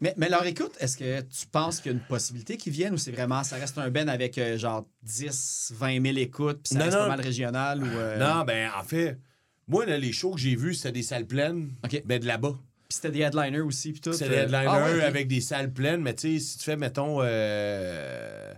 Mais, 0.00 0.12
mais 0.16 0.28
leur 0.28 0.44
écoute, 0.44 0.72
est-ce 0.80 0.96
que 0.96 1.20
tu 1.22 1.46
penses 1.46 1.78
qu'il 1.80 1.92
y 1.92 1.94
a 1.94 1.98
une 1.98 2.04
possibilité 2.04 2.56
qu'ils 2.56 2.72
viennent 2.72 2.94
ou 2.94 2.98
c'est 2.98 3.12
vraiment, 3.12 3.42
ça 3.44 3.56
reste 3.56 3.78
un 3.78 3.90
ben 3.90 4.08
avec 4.08 4.36
euh, 4.38 4.58
genre 4.58 4.86
10, 5.02 5.72
20 5.76 6.02
000 6.02 6.16
écoutes, 6.18 6.62
puis 6.64 6.72
ça 6.74 6.78
Non, 6.80 6.84
reste 6.86 6.96
non. 6.96 7.02
pas 7.04 7.08
mal 7.08 7.20
régional 7.20 7.82
ou. 7.82 7.86
euh, 7.86 8.18
Non, 8.18 8.44
ben, 8.44 8.70
en 8.76 8.82
fait, 8.82 9.18
moi, 9.68 9.86
là, 9.86 9.96
les 9.96 10.12
shows 10.12 10.32
que 10.32 10.40
j'ai 10.40 10.56
vus, 10.56 10.74
c'était 10.74 10.92
des 10.92 11.02
salles 11.02 11.26
pleines, 11.26 11.70
OK. 11.84 12.02
ben, 12.04 12.18
de 12.18 12.26
là-bas. 12.26 12.54
Puis 12.94 13.00
c'était 13.02 13.10
des 13.10 13.24
headliners 13.24 13.60
aussi, 13.60 13.90
puis 13.90 14.00
tout. 14.00 14.12
C'est 14.12 14.28
des 14.28 14.36
euh, 14.36 14.42
headliners 14.44 14.66
ah 14.68 14.84
ouais, 14.84 15.02
avec 15.02 15.26
des 15.26 15.40
salles 15.40 15.72
pleines, 15.72 16.00
mais 16.00 16.14
tu 16.14 16.38
sais, 16.38 16.38
si 16.38 16.58
tu 16.58 16.64
fais, 16.64 16.76
mettons, 16.76 17.18
euh, 17.22 18.54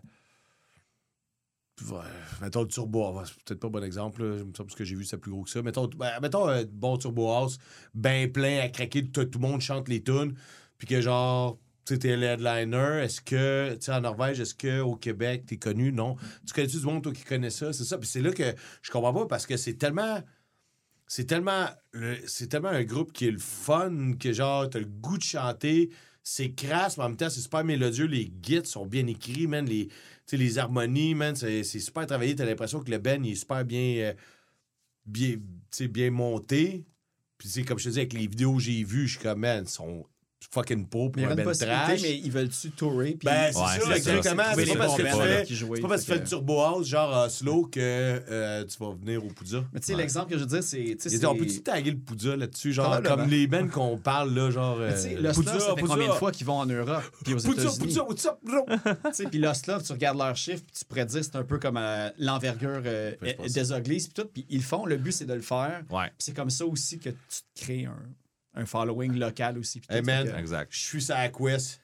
ouais, 1.90 1.98
mettons 2.42 2.60
le 2.60 2.68
Turbo 2.68 3.04
House, 3.04 3.28
c'est 3.28 3.44
peut-être 3.44 3.60
pas 3.60 3.68
un 3.68 3.70
bon 3.70 3.82
exemple, 3.82 4.22
là, 4.22 4.38
semble 4.54 4.74
que 4.74 4.84
j'ai 4.84 4.94
vu, 4.94 5.04
c'est 5.04 5.16
plus 5.16 5.30
gros 5.30 5.44
que 5.44 5.50
ça. 5.50 5.62
Mettons, 5.62 5.86
ben, 5.86 6.20
mettons 6.20 6.48
un 6.48 6.64
bon 6.64 6.98
Turbo 6.98 7.30
House, 7.30 7.56
ben 7.94 8.30
plein 8.30 8.60
à 8.60 8.68
craquer, 8.68 9.06
tout, 9.06 9.24
tout 9.24 9.38
le 9.38 9.48
monde 9.48 9.62
chante 9.62 9.88
les 9.88 10.02
tunes, 10.02 10.34
puis 10.76 10.86
que 10.86 11.00
genre, 11.00 11.58
tu 11.86 11.94
sais, 11.94 12.00
t'es 12.00 12.16
le 12.16 12.24
headliner, 12.26 13.04
est-ce 13.04 13.22
que, 13.22 13.72
tu 13.76 13.86
sais, 13.86 13.92
en 13.92 14.02
Norvège, 14.02 14.38
est-ce 14.38 14.54
que 14.54 14.80
au 14.80 14.96
Québec, 14.96 15.44
t'es 15.46 15.56
connu? 15.56 15.92
Non. 15.92 16.16
Tu 16.46 16.52
connais-tu 16.52 16.78
du 16.78 16.84
monde, 16.84 17.02
toi, 17.02 17.12
qui 17.12 17.24
connaît 17.24 17.48
ça? 17.48 17.72
C'est 17.72 17.84
ça, 17.84 17.96
puis 17.96 18.06
c'est 18.06 18.20
là 18.20 18.32
que 18.32 18.54
je 18.82 18.90
comprends 18.90 19.14
pas, 19.14 19.26
parce 19.26 19.46
que 19.46 19.56
c'est 19.56 19.74
tellement 19.74 20.20
c'est 21.06 21.26
tellement 21.26 21.68
un 22.68 22.84
groupe 22.84 23.12
qui 23.12 23.26
est 23.26 23.30
le 23.30 23.38
fun 23.38 24.14
que 24.18 24.32
genre 24.32 24.68
t'as 24.68 24.80
le 24.80 24.86
goût 24.86 25.18
de 25.18 25.22
chanter. 25.22 25.90
C'est 26.22 26.50
crasse 26.52 26.98
mais 26.98 27.04
en 27.04 27.08
même 27.10 27.16
temps 27.16 27.30
c'est 27.30 27.40
super 27.40 27.64
mélodieux. 27.64 28.06
Les 28.06 28.32
gits 28.42 28.64
sont 28.64 28.86
bien 28.86 29.06
écrits 29.06 29.46
man. 29.46 29.64
Les 29.66 29.88
les 30.32 30.58
harmonies 30.58 31.14
man 31.14 31.36
c'est 31.36 31.62
super 31.64 32.06
travaillé. 32.06 32.34
T'as 32.34 32.44
l'impression 32.44 32.80
que 32.80 32.90
le 32.90 32.98
Ben 32.98 33.24
il 33.24 33.32
est 33.32 33.36
super 33.36 33.64
bien 33.64 34.14
euh, 35.14 35.36
bien 35.88 36.10
monté. 36.10 36.84
Puis 37.38 37.64
comme 37.64 37.78
je 37.78 37.84
te 37.84 37.90
dis 37.90 37.98
avec 37.98 38.12
les 38.12 38.26
vidéos 38.26 38.56
que 38.56 38.62
j'ai 38.62 38.82
vues 38.82 39.06
je 39.06 39.18
suis 39.18 39.22
comme 39.22 39.40
man 39.40 39.64
ils 39.64 39.70
sont 39.70 40.06
fucking 40.50 40.86
Mais 41.16 41.22
y 41.22 41.26
pour 41.26 41.32
un 41.32 41.36
possibilité, 41.44 41.84
trash 41.84 42.02
mais 42.02 42.18
ils 42.18 42.30
veulent-tu 42.30 42.70
tourer? 42.70 43.12
Puis... 43.12 43.24
ben, 43.24 43.52
c'est 43.52 43.58
Ouais, 43.58 43.80
ça. 43.80 43.96
exactement. 43.96 44.42
C'est 44.54 44.66
pas 44.66 44.76
parce 44.76 44.96
que 44.96 45.02
tu 45.46 45.54
fais, 45.56 45.80
pas 45.80 45.88
parce 45.88 46.00
que 46.02 46.06
tu 46.06 46.12
fais 46.12 46.18
le 46.18 46.28
Turbo 46.28 46.60
House, 46.60 46.86
genre 46.86 47.14
à 47.14 47.26
Oslo, 47.26 47.66
que 47.66 47.80
euh, 47.80 48.64
tu 48.64 48.78
vas 48.78 48.92
venir 48.92 49.24
au 49.24 49.28
Poudja. 49.28 49.64
Mais 49.72 49.80
tu 49.80 49.86
sais, 49.86 49.94
l'exemple 49.94 50.30
que 50.30 50.38
je 50.38 50.44
veux 50.44 50.60
dire, 50.60 50.62
c'est. 50.62 51.26
On 51.26 51.36
peut-tu 51.36 51.62
taguer 51.62 51.90
le 51.90 51.98
Poudja 51.98 52.36
là-dessus? 52.36 52.72
Genre, 52.72 53.02
comme 53.02 53.28
les 53.28 53.46
bands 53.46 53.68
qu'on 53.68 53.98
parle, 53.98 54.34
là, 54.34 54.50
genre. 54.50 54.78
Euh, 54.80 54.90
Lost 55.20 55.36
Poudja, 55.36 55.60
ça 55.60 55.74
fait 55.74 55.82
combien 55.82 56.08
de 56.08 56.12
fois 56.12 56.32
qu'ils 56.32 56.46
vont 56.46 56.58
en 56.58 56.66
Europe 56.66 57.02
puis 57.24 57.34
aux 57.34 57.38
États-Unis? 57.38 57.78
Poudja, 57.78 58.04
Poudja, 58.04 58.38
puis 59.30 59.38
Love, 59.38 59.82
tu 59.82 59.92
regardes 59.92 60.18
leurs 60.18 60.36
chiffres, 60.36 60.62
puis 60.62 60.74
tu 60.78 60.84
que 61.04 61.22
c'est 61.22 61.36
un 61.36 61.44
peu 61.44 61.58
comme 61.58 61.76
euh, 61.76 62.10
l'envergure 62.18 62.82
euh, 62.84 63.12
Ouais, 63.22 63.36
des 63.48 63.72
Ugly, 63.72 63.96
puis 63.96 64.12
tout. 64.14 64.28
Puis 64.32 64.46
ils 64.48 64.58
le 64.58 64.62
font, 64.62 64.86
le 64.86 64.96
but, 64.96 65.12
c'est 65.12 65.24
de 65.26 65.34
le 65.34 65.40
faire. 65.40 65.82
Ouais, 65.90 66.06
Puis 66.08 66.16
c'est 66.18 66.36
comme 66.36 66.50
ça 66.50 66.66
aussi 66.66 66.98
que 66.98 67.10
tu 67.10 67.16
te 67.54 67.60
crées 67.60 67.84
un, 67.86 67.96
un 68.56 68.66
following 68.66 69.18
local 69.18 69.58
aussi. 69.58 69.80
Hey, 69.88 70.02
man. 70.02 70.32
Exact. 70.38 70.68
Je 70.72 70.78
suis 70.80 71.02
sur 71.02 71.14
la 71.14 71.28
Quest. 71.28 71.80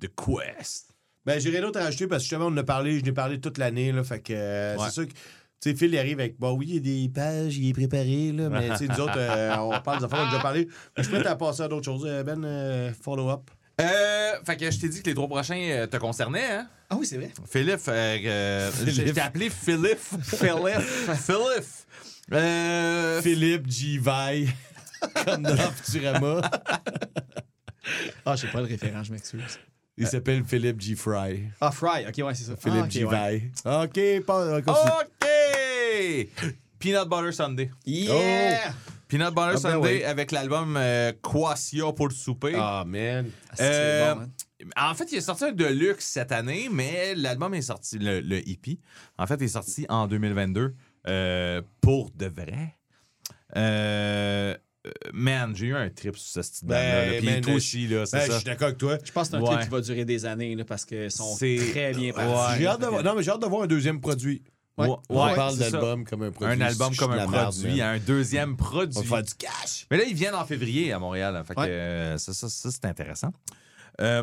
The 0.00 0.08
Quest. 0.08 0.88
Ben, 1.24 1.38
j'ai 1.40 1.50
rien 1.50 1.60
d'autre 1.60 1.78
à 1.80 1.84
rajouter 1.84 2.06
parce 2.08 2.22
que 2.22 2.28
justement, 2.30 2.46
on 2.46 2.52
en 2.52 2.56
a 2.56 2.64
parlé, 2.64 2.98
je 2.98 3.04
n'ai 3.04 3.12
parlé 3.12 3.40
toute 3.40 3.58
l'année, 3.58 3.92
là. 3.92 4.02
Fait 4.02 4.20
que 4.20 4.32
euh, 4.34 4.76
Ouais. 4.76 4.84
c'est 4.86 4.92
sûr 4.92 5.06
que. 5.08 5.12
Tu 5.12 5.70
sais, 5.70 5.76
Phil, 5.76 5.92
il 5.92 5.98
arrive 5.98 6.18
avec. 6.18 6.36
Bon, 6.40 6.52
oui, 6.56 6.66
il 6.70 6.74
y 6.74 6.78
a 6.78 6.80
des 6.80 7.08
pages, 7.08 7.56
il 7.56 7.68
est 7.68 7.72
préparé, 7.72 8.32
là. 8.32 8.48
Mais, 8.48 8.70
tu 8.70 8.76
sais, 8.78 8.86
nous 8.88 8.98
autres, 9.00 9.14
euh, 9.16 9.54
on 9.58 9.80
parle 9.80 9.98
des 10.00 10.04
affaires 10.06 10.18
qu'on 10.18 10.24
a 10.24 10.30
déjà 10.30 10.42
parlé. 10.42 10.66
Mais 10.96 11.04
je 11.04 11.08
prêt 11.10 11.24
à 11.24 11.36
passer 11.36 11.62
à 11.62 11.68
d'autres 11.68 11.84
choses. 11.84 12.04
Euh, 12.04 12.24
Ben, 12.24 12.42
euh, 12.44 12.92
follow-up. 13.00 13.48
Euh, 13.80 14.32
fait 14.44 14.56
que 14.56 14.70
je 14.70 14.78
t'ai 14.80 14.88
dit 14.88 15.02
que 15.02 15.08
les 15.10 15.14
trois 15.14 15.28
prochains 15.28 15.86
te 15.90 15.96
concernaient, 15.98 16.50
hein? 16.50 16.68
Ah 16.90 16.96
oui, 16.98 17.06
c'est 17.06 17.16
vrai. 17.16 17.30
Philippe, 17.48 17.78
euh, 17.88 18.70
Philippe. 18.72 18.94
je 19.06 19.12
t'ai 19.12 19.20
appelé 19.20 19.50
Philippe. 19.50 19.98
Philippe. 19.98 20.80
Philippe. 21.16 21.64
Euh, 22.32 23.22
Philippe 23.22 23.70
G. 23.70 23.98
Vaille. 23.98 24.52
Comme 25.24 25.42
dans 25.42 25.56
Futurama. 25.56 26.40
Ah, 28.24 28.36
j'ai 28.36 28.46
pas 28.46 28.60
le 28.60 28.66
référent, 28.66 29.02
je 29.02 29.10
m'excuse. 29.12 29.58
Il 29.96 30.06
s'appelle 30.06 30.44
Philippe 30.44 30.80
G. 30.80 30.94
Fry. 30.94 31.48
Ah, 31.60 31.72
Fry, 31.72 32.06
ok, 32.08 32.24
ouais, 32.24 32.34
c'est 32.34 32.44
ça. 32.44 32.56
Philippe 32.56 32.82
ah, 32.82 32.84
ok, 32.84 32.90
G. 32.90 33.04
ouais. 33.04 33.50
OK, 34.20 34.24
pas. 34.24 34.58
OK! 34.58 36.28
Peanut 36.78 37.08
Butter 37.08 37.32
Sunday. 37.32 37.70
Yeah! 37.84 38.72
Peanut 39.08 39.34
Butter 39.34 39.40
Ah 39.40 39.52
ben 39.54 39.58
Sunday 39.58 39.78
oui. 39.98 40.04
avec 40.04 40.30
l'album 40.32 40.76
euh, 40.76 41.12
Quasia 41.20 41.92
pour 41.92 42.08
le 42.08 42.14
souper. 42.14 42.54
Ah, 42.56 42.84
man. 42.86 43.28
Ah, 43.50 43.54
c'est 43.56 43.64
Euh, 43.64 44.14
bon, 44.14 44.20
hein. 44.22 44.90
En 44.90 44.94
fait, 44.94 45.10
il 45.10 45.18
est 45.18 45.22
sorti 45.22 45.44
un 45.44 45.52
Deluxe 45.52 46.04
cette 46.06 46.30
année, 46.32 46.68
mais 46.70 47.14
l'album 47.16 47.52
est 47.54 47.62
sorti, 47.62 47.98
le, 47.98 48.20
le 48.20 48.38
EP, 48.48 48.78
en 49.18 49.26
fait, 49.26 49.42
est 49.42 49.48
sorti 49.48 49.86
en 49.88 50.06
2022 50.06 50.74
euh, 51.08 51.62
pour 51.80 52.10
de 52.12 52.26
vrai. 52.26 52.76
Euh, 53.56 54.56
man, 55.12 55.54
j'ai 55.54 55.66
eu 55.66 55.74
un 55.74 55.88
trip 55.90 56.16
sur 56.16 56.28
ce 56.32 56.42
style 56.42 56.68
Ben, 56.68 57.10
là 57.12 57.18
Puis 57.18 57.26
man, 57.26 57.40
toi 57.40 57.52
je- 57.52 57.56
aussi, 57.56 57.86
là, 57.86 58.06
c'est 58.06 58.16
Ben, 58.18 58.26
je 58.26 58.30
ça. 58.32 58.36
suis 58.38 58.44
d'accord 58.46 58.66
avec 58.66 58.78
toi. 58.78 58.98
Je 59.04 59.12
pense 59.12 59.28
que 59.28 59.36
c'est 59.36 59.42
un 59.42 59.42
Ouais. 59.46 59.54
clip 59.56 59.64
qui 59.64 59.70
va 59.70 59.80
durer 59.80 60.04
des 60.04 60.26
années 60.26 60.54
là, 60.56 60.64
parce 60.64 60.84
qu'ils 60.84 61.10
sont 61.10 61.36
C'est- 61.36 61.70
très 61.70 61.92
bien 61.92 62.08
Ouais. 62.08 62.12
partis. 62.12 62.58
J'ai 62.58 62.66
hâte 62.66 62.80
de 62.80 62.86
voir. 62.86 63.02
Non, 63.04 63.14
mais 63.14 63.22
j'ai 63.22 63.30
hâte 63.30 63.42
de 63.42 63.46
voir 63.46 63.62
un 63.62 63.66
deuxième 63.66 64.00
produit. 64.00 64.42
Ouais. 64.78 64.88
Ouais, 64.88 64.96
On 65.10 65.34
parle 65.34 65.54
c'est 65.56 65.64
ça. 65.64 65.70
d'album 65.72 66.04
comme 66.04 66.22
un 66.22 66.30
produit. 66.32 66.54
Un 66.54 66.60
album 66.66 66.92
Je 66.94 66.98
comme 66.98 67.12
un 67.12 67.16
merde, 67.16 67.30
produit, 67.30 67.82
un 67.82 67.98
deuxième 67.98 68.52
On 68.52 68.56
produit. 68.56 68.98
va 69.06 69.16
faire 69.16 69.22
du 69.22 69.34
cash. 69.34 69.86
Mais 69.90 69.98
là, 69.98 70.04
ils 70.04 70.14
viennent 70.14 70.34
en 70.34 70.46
février 70.46 70.92
à 70.92 70.98
Montréal. 70.98 71.36
hein, 71.36 71.44
fait 71.44 71.54
que, 71.54 71.60
euh, 71.60 72.16
ça, 72.18 72.32
ça, 72.32 72.48
ça, 72.48 72.70
c'est 72.70 72.84
intéressant. 72.86 73.32
Euh, 74.00 74.22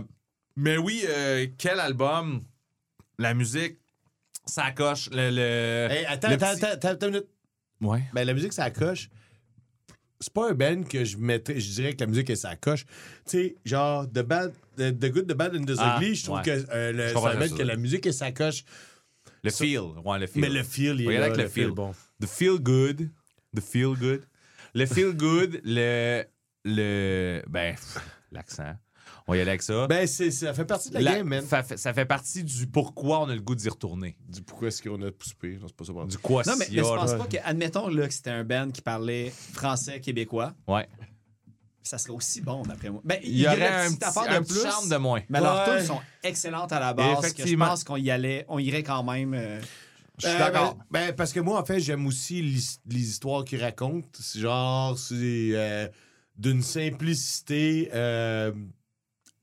mais 0.56 0.78
oui, 0.78 1.04
euh, 1.08 1.46
quel 1.58 1.80
album? 1.80 2.42
La 3.20 3.34
musique, 3.34 3.78
ça 4.46 4.72
coche. 4.72 5.10
Le, 5.12 5.30
le- 5.30 5.92
Hey, 5.94 6.06
attends, 6.06 6.30
le 6.30 6.34
attends, 6.36 6.56
petit- 6.56 6.66
attends, 6.66 6.88
attends 6.90 7.08
une 7.08 7.14
minute. 7.14 7.28
Ouais. 7.82 8.04
Ben, 8.14 8.24
la 8.26 8.34
musique, 8.34 8.54
ça 8.54 8.72
coche. 8.72 9.10
C'est 10.22 10.34
pas 10.34 10.50
un 10.50 10.54
band 10.54 10.84
que 10.84 11.06
je 11.06 11.18
mettrais, 11.18 11.60
je 11.60 11.72
dirais 11.74 11.94
que 11.94 12.02
la 12.02 12.08
musique, 12.08 12.30
est 12.30 12.36
ça 12.36 12.56
coche. 12.58 12.86
Tu 12.86 12.92
sais, 13.26 13.56
genre, 13.64 14.06
The, 14.06 14.20
Bad, 14.22 14.54
the, 14.76 14.92
The 15.00 15.12
Good, 15.12 15.28
The 15.28 15.34
Bad 15.34 15.56
and 15.56 15.64
The 15.66 15.76
Ah, 15.80 15.96
Ugly, 15.98 16.16
je 16.16 16.24
trouve 16.26 16.38
ouais. 16.38 16.44
que 16.44 16.66
euh, 16.72 16.92
le- 16.92 17.04
Je 17.04 17.08
c'est 17.08 17.14
comprends 17.14 17.30
un 17.30 17.36
band 17.40 17.48
ça. 17.48 17.56
que 17.58 17.64
la 17.64 17.76
musique, 17.78 18.06
est 18.06 18.12
ça 18.12 18.32
coche. 18.34 18.66
Le 19.44 19.50
feel. 19.52 19.80
Ouais, 20.04 20.20
le 20.20 20.28
feel. 20.28 20.42
Mais 20.42 20.50
le 20.50 20.64
feel, 20.64 20.96
il 21.00 21.04
est 21.04 21.08
Regarde 21.08 21.20
là, 21.22 21.26
avec 21.28 21.38
le 21.38 21.44
le 21.44 21.50
feel, 21.50 21.66
feel. 21.68 21.74
bon. 21.74 21.94
The 22.22 22.26
feel 22.28 22.60
good. 22.60 23.10
The 23.56 23.62
feel 23.62 23.96
good. 23.98 24.22
Le 24.76 24.86
feel 24.86 25.14
good, 25.16 25.62
le. 25.64 26.26
le 26.66 27.42
ben, 27.48 27.76
l'accent. 28.34 28.76
On 29.30 29.34
va 29.34 29.38
y 29.38 29.42
aller 29.42 29.52
avec 29.52 29.62
ça. 29.62 29.86
Ben, 29.86 30.08
c'est, 30.08 30.32
ça 30.32 30.56
fait 30.56 30.66
partie 30.66 30.90
de 30.90 30.96
la, 30.96 31.02
La- 31.02 31.16
game, 31.18 31.28
man. 31.28 31.46
ça, 31.46 31.62
fait, 31.62 31.78
ça 31.78 31.94
fait 31.94 32.06
partie 32.06 32.44
du 32.44 32.66
pourquoi 32.66 33.20
on 33.22 33.30
a 33.30 33.36
le 33.36 33.42
goût 33.42 33.54
d'y 33.54 33.70
retourner. 33.70 34.18
Du 34.28 34.42
pourquoi 34.42 34.70
est-ce 34.70 34.82
qu'on 34.82 35.00
a 35.04 35.12
poussé? 35.12 35.36
Non, 35.62 35.68
c'est 35.68 35.76
pas 35.76 35.86
ça. 35.86 35.94
Du 36.08 36.18
quoi 36.18 36.42
Non, 36.48 36.54
mais, 36.58 36.66
je 36.72 36.82
pense 36.82 37.14
pas 37.14 37.28
que, 37.28 37.38
admettons 37.44 37.90
là, 37.90 38.08
que 38.08 38.14
c'était 38.16 38.32
un 38.32 38.44
band 38.44 38.72
qui 38.72 38.82
parlait 38.82 39.32
français, 39.54 40.00
québécois, 40.02 40.56
Ouais. 40.68 40.88
ça 41.84 42.00
serait 42.00 42.14
aussi 42.14 42.42
bon, 42.42 42.64
d'après 42.64 42.90
moi. 42.90 43.02
Ben, 43.06 43.20
Il 43.24 43.38
y 43.38 43.46
aurait 43.46 43.68
un 43.68 43.92
petit, 43.94 44.04
un 44.18 44.40
de 44.40 44.44
petit 44.46 44.54
plus, 44.54 44.64
charme 44.64 44.90
de 44.90 44.98
moins. 44.98 45.22
Mais 45.30 45.40
leurs 45.42 45.68
Ouais. 45.70 45.78
tunes 45.78 45.86
sont 45.86 46.02
excellentes 46.24 46.72
à 46.72 46.80
la 46.80 46.96
base. 46.96 47.18
Que 47.18 47.22
je 47.22 47.28
Effectivement. 47.28 47.68
pense 47.68 47.84
qu'on 47.84 47.98
y 47.98 48.10
allait, 48.10 48.46
on 48.50 48.58
irait 48.58 48.82
quand 48.82 49.04
même. 49.04 49.36
euh, 49.36 49.62
Je 50.18 50.28
suis 50.28 50.38
d'accord. 50.40 50.76
Ben, 50.90 51.08
ben, 51.10 51.16
parce 51.16 51.34
que 51.34 51.40
moi, 51.40 51.60
en 51.62 51.66
fait, 51.66 51.80
j'aime 51.80 52.08
aussi 52.08 52.42
les 52.42 53.00
histoires 53.10 53.46
qu'ils 53.46 53.62
racontent. 53.62 54.08
C'est 54.20 54.40
genre, 54.40 54.98
c'est 54.98 55.52
euh, 55.54 55.88
d'une 56.36 56.64
simplicité 56.64 57.90
euh, 57.94 58.52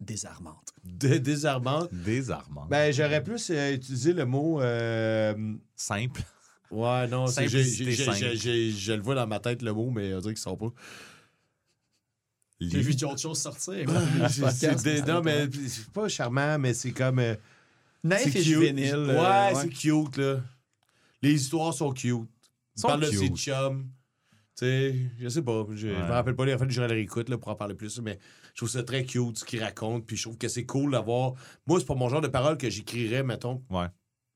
désarmante. 0.01 0.73
de- 0.85 1.17
désarmante. 1.19 1.93
Désarmant. 1.93 2.67
Ben, 2.67 2.93
j'aurais 2.93 3.23
plus 3.23 3.51
euh, 3.51 3.73
utilisé 3.75 4.13
le 4.13 4.25
mot. 4.25 4.61
euh, 4.61 5.55
Simple. 5.75 6.23
ouais, 6.71 7.09
non, 7.09 7.27
c'est- 7.27 7.49
j'ai- 7.49 7.59
Simplicité 7.65 7.93
j'ai- 7.93 8.05
simple. 8.05 8.17
j'ai- 8.19 8.37
j'ai- 8.37 8.71
je 8.71 8.93
le 8.93 9.03
vois 9.03 9.15
dans 9.15 9.27
ma 9.27 9.41
tête, 9.41 9.63
le 9.63 9.73
mot, 9.73 9.91
mais 9.91 10.15
on 10.15 10.19
dirait 10.21 10.35
qu'il 10.35 10.43
sort 10.43 10.59
pas. 10.59 10.69
J'ai 12.61 12.81
vu 12.81 12.95
d'autres 12.95 13.19
choses 13.21 13.39
sortir. 13.41 13.87
C'est- 14.31 14.51
c'est 14.51 14.83
des- 14.83 15.03
non, 15.03 15.21
mais 15.23 15.47
c'est 15.69 15.89
pas 15.91 16.09
charmant, 16.09 16.59
mais 16.59 16.73
c'est 16.75 16.93
comme. 16.93 17.19
euh, 17.19 17.35
Naïf 18.03 18.23
c'est 18.25 18.29
et 18.31 18.33
cute. 18.33 18.43
juvénile. 18.45 18.95
Ouais, 18.97 19.53
euh, 19.55 19.61
c'est 19.61 19.69
cute, 19.69 20.17
là. 20.17 20.41
Les 21.23 21.35
histoires 21.35 21.75
sont 21.75 21.93
cute. 21.93 22.13
Il 22.77 22.81
Sont 22.81 22.89
parle 22.89 23.01
de 23.03 23.07
ses 23.11 23.29
cute. 23.29 23.37
chums. 23.37 23.91
Tu 24.59 24.65
sais, 24.65 24.95
je 25.21 25.29
sais 25.29 25.43
pas. 25.43 25.67
Je, 25.71 25.77
je 25.77 25.87
Ouais. 25.89 25.99
me 25.99 26.11
rappelle 26.13 26.35
pas 26.35 26.47
les 26.47 26.55
refs, 26.55 26.69
je 26.71 26.81
le 26.81 26.87
réécoute 26.87 27.29
là, 27.29 27.37
pour 27.37 27.49
en 27.49 27.57
parler 27.57 27.75
plus, 27.75 28.01
mais 28.01 28.19
je 28.55 28.59
trouve 28.59 28.71
ça 28.71 28.83
très 28.83 29.05
cute 29.05 29.39
ce 29.39 29.45
qu'il 29.45 29.63
raconte. 29.63 30.07
Puis 30.07 30.17
je 30.17 30.23
trouve 30.23 30.39
que 30.39 30.49
c'est 30.49 30.65
cool 30.65 30.93
d'avoir. 30.93 31.35
Moi, 31.67 31.79
c'est 31.79 31.85
pas 31.87 31.95
mon 31.95 32.09
genre 32.09 32.23
de 32.23 32.29
parole 32.29 32.57
que 32.57 32.71
j'écrirais, 32.71 33.23
mettons. 33.23 33.63
Ouais. 33.69 33.87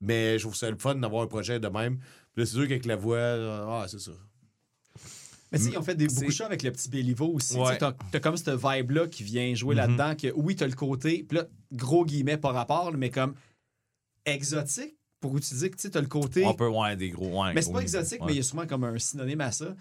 Mais 0.02 0.38
je 0.38 0.44
trouve 0.44 0.56
ça 0.56 0.70
le 0.70 0.76
fun 0.76 0.94
d'avoir 0.96 1.22
un 1.22 1.26
projet 1.26 1.58
de 1.58 1.68
même. 1.68 1.98
Puis 1.98 2.42
là, 2.42 2.46
c'est 2.46 2.52
sûr 2.52 2.62
qu'avec 2.68 2.84
la 2.86 2.96
voix, 2.96 3.16
euh, 3.16 3.66
ah, 3.68 3.86
c'est 3.88 3.98
ça. 4.00 4.12
Mais 5.52 5.58
tu 5.58 5.64
sais, 5.64 5.70
ils 5.72 5.78
ont 5.78 5.82
fait 5.82 5.94
des, 5.96 6.06
beaucoup 6.06 6.26
de 6.26 6.30
choses 6.30 6.46
avec 6.46 6.62
le 6.62 6.70
petit 6.70 6.88
Béliveau 6.90 7.26
aussi. 7.34 7.56
Ouais. 7.56 7.76
T'as 7.78 7.92
t'as 8.12 8.20
comme 8.20 8.36
cette 8.36 8.50
vibe-là 8.54 9.08
qui 9.08 9.24
vient 9.24 9.52
jouer 9.54 9.74
Mhm. 9.74 9.80
là-dedans. 9.80 10.14
Que 10.16 10.32
oui, 10.36 10.54
t'as 10.54 10.66
le 10.66 10.74
côté, 10.74 11.24
puis 11.28 11.38
là, 11.38 11.46
gros 11.72 12.04
guillemets 12.04 12.36
par 12.36 12.54
rapport, 12.54 12.92
mais 12.92 13.10
comme 13.10 13.34
exotique 14.26 14.96
pour 15.20 15.36
utiliser 15.36 15.70
que 15.70 15.76
tu 15.76 15.82
sais, 15.82 15.90
t'as 15.90 16.00
le 16.00 16.06
côté. 16.06 16.44
On 16.46 16.54
peut, 16.54 16.68
ouais, 16.68 16.96
des 16.96 17.10
gros. 17.10 17.42
Ouais, 17.42 17.52
Mais 17.52 17.62
c'est 17.62 17.72
pas 17.72 17.80
exotique, 17.80 18.20
Ouais. 18.20 18.26
mais 18.28 18.32
il 18.34 18.36
y 18.36 18.40
a 18.40 18.42
souvent 18.44 18.66
comme 18.66 18.84
un 18.84 18.98
synonyme 18.98 19.40
à 19.40 19.50
ça, 19.52 19.74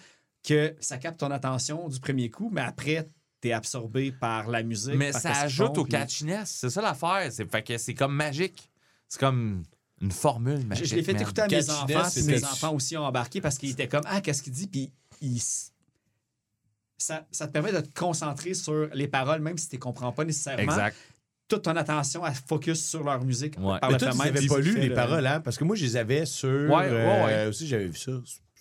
que 0.44 0.76
ça 0.80 0.98
capte 0.98 1.20
ton 1.20 1.32
attention 1.32 1.88
du 1.90 2.00
premier 2.00 2.30
coup, 2.30 2.50
mais 2.52 2.62
après, 2.62 3.10
t'es 3.42 3.52
absorbé 3.54 4.12
par 4.12 4.48
la 4.50 4.64
musique. 4.64 4.96
Mais 4.96 5.12
ça 5.14 5.32
ajoute 5.42 5.76
font, 5.76 5.82
au 5.82 5.84
puis- 5.84 5.92
catchiness. 5.92 6.50
C'est 6.50 6.70
ça 6.70 6.82
l'affaire. 6.82 7.28
C'est 7.32 7.50
fait 7.50 7.64
que 7.64 7.78
c'est 7.78 7.94
comme 7.94 8.14
magique. 8.16 8.70
C'est 9.08 9.20
comme 9.20 9.64
une 10.02 10.12
formule 10.12 10.66
magique. 10.66 10.86
je 10.86 10.96
l'ai 10.96 11.04
fait 11.04 11.20
écouter 11.20 11.42
à 11.42 11.46
mes 11.48 11.50
Catchiness, 11.56 11.70
enfants, 11.98 12.10
puis 12.14 12.24
mes 12.24 12.44
enfants 12.44 12.74
aussi 12.74 12.96
ont 12.98 13.04
embarqué 13.06 13.42
parce 13.42 13.58
qu'ils 13.58 13.72
étaient 13.72 13.88
comme 13.88 14.04
Ah, 14.06 14.22
qu'est-ce 14.22 14.42
qu'il 14.44 14.54
dit? 14.54 14.68
Puis 14.68 14.92
ils 15.22 15.42
ça, 16.98 17.26
ça 17.32 17.48
te 17.48 17.54
permet 17.54 17.72
de 17.72 17.80
te 17.80 17.98
concentrer 17.98 18.54
sur 18.54 18.88
les 18.94 19.08
paroles, 19.08 19.42
même 19.42 19.58
si 19.58 19.70
tu 19.70 19.76
ne 19.78 19.80
comprends 19.82 20.12
pas 20.12 20.26
nécessairement. 20.26 20.64
Exact. 20.64 20.96
Toute 21.48 21.64
ton 21.64 21.76
attention, 21.76 22.26
elle 22.26 22.34
focus 22.34 22.86
sur 22.86 23.04
leur 23.04 23.24
musique. 23.24 23.56
Ouais. 23.58 23.80
Par 23.80 23.90
Mais 23.90 23.94
le 23.94 24.00
toi, 24.00 24.12
tu 24.12 24.18
n'avais 24.18 24.48
pas 24.48 24.60
lu 24.60 24.78
les 24.78 24.90
le- 24.90 24.96
paroles, 24.96 25.26
hein? 25.26 25.40
Parce 25.40 25.58
que 25.58 25.64
moi, 25.64 25.76
je 25.76 25.84
les 25.86 25.96
avais 25.98 26.26
sur. 26.26 26.50
Ouais, 26.50 26.68
ouais, 26.70 26.90
euh, 26.92 27.26
ouais. 27.26 27.48
Aussi, 27.48 27.68
j'avais 27.68 27.88
vu 27.88 27.98
ça. 27.98 28.12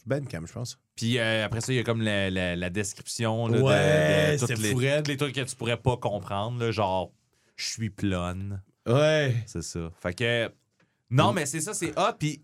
Bandcamp, 0.08 0.46
je 0.46 0.52
pense. 0.52 0.78
Puis 0.96 1.18
euh, 1.18 1.44
après 1.44 1.60
ça, 1.60 1.72
il 1.72 1.76
y 1.76 1.78
a 1.78 1.84
comme 1.84 2.02
la, 2.02 2.30
la- 2.30 2.56
la 2.56 2.70
description 2.70 3.46
là, 3.48 3.58
de- 3.58 3.62
Ouais, 3.62 4.32
de, 4.36 4.40
toutes 4.40 5.06
les, 5.08 5.16
trucs 5.16 5.34
que 5.34 5.40
tu 5.42 5.54
pourrais 5.56 5.76
pas 5.76 5.96
comprendre. 5.96 6.58
là, 6.58 6.70
genre, 6.72 7.12
je 7.56 7.66
suis 7.68 7.90
plonne. 7.90 8.62
Ouais. 8.86 9.36
C'est 9.46 9.62
ça. 9.62 9.90
Fait 10.02 10.14
que. 10.14 10.50
Non, 11.10 11.32
mais 11.32 11.46
c'est 11.46 11.60
ça, 11.60 11.74
c'est 11.74 11.96
hot. 11.98 12.12
Puis 12.18 12.42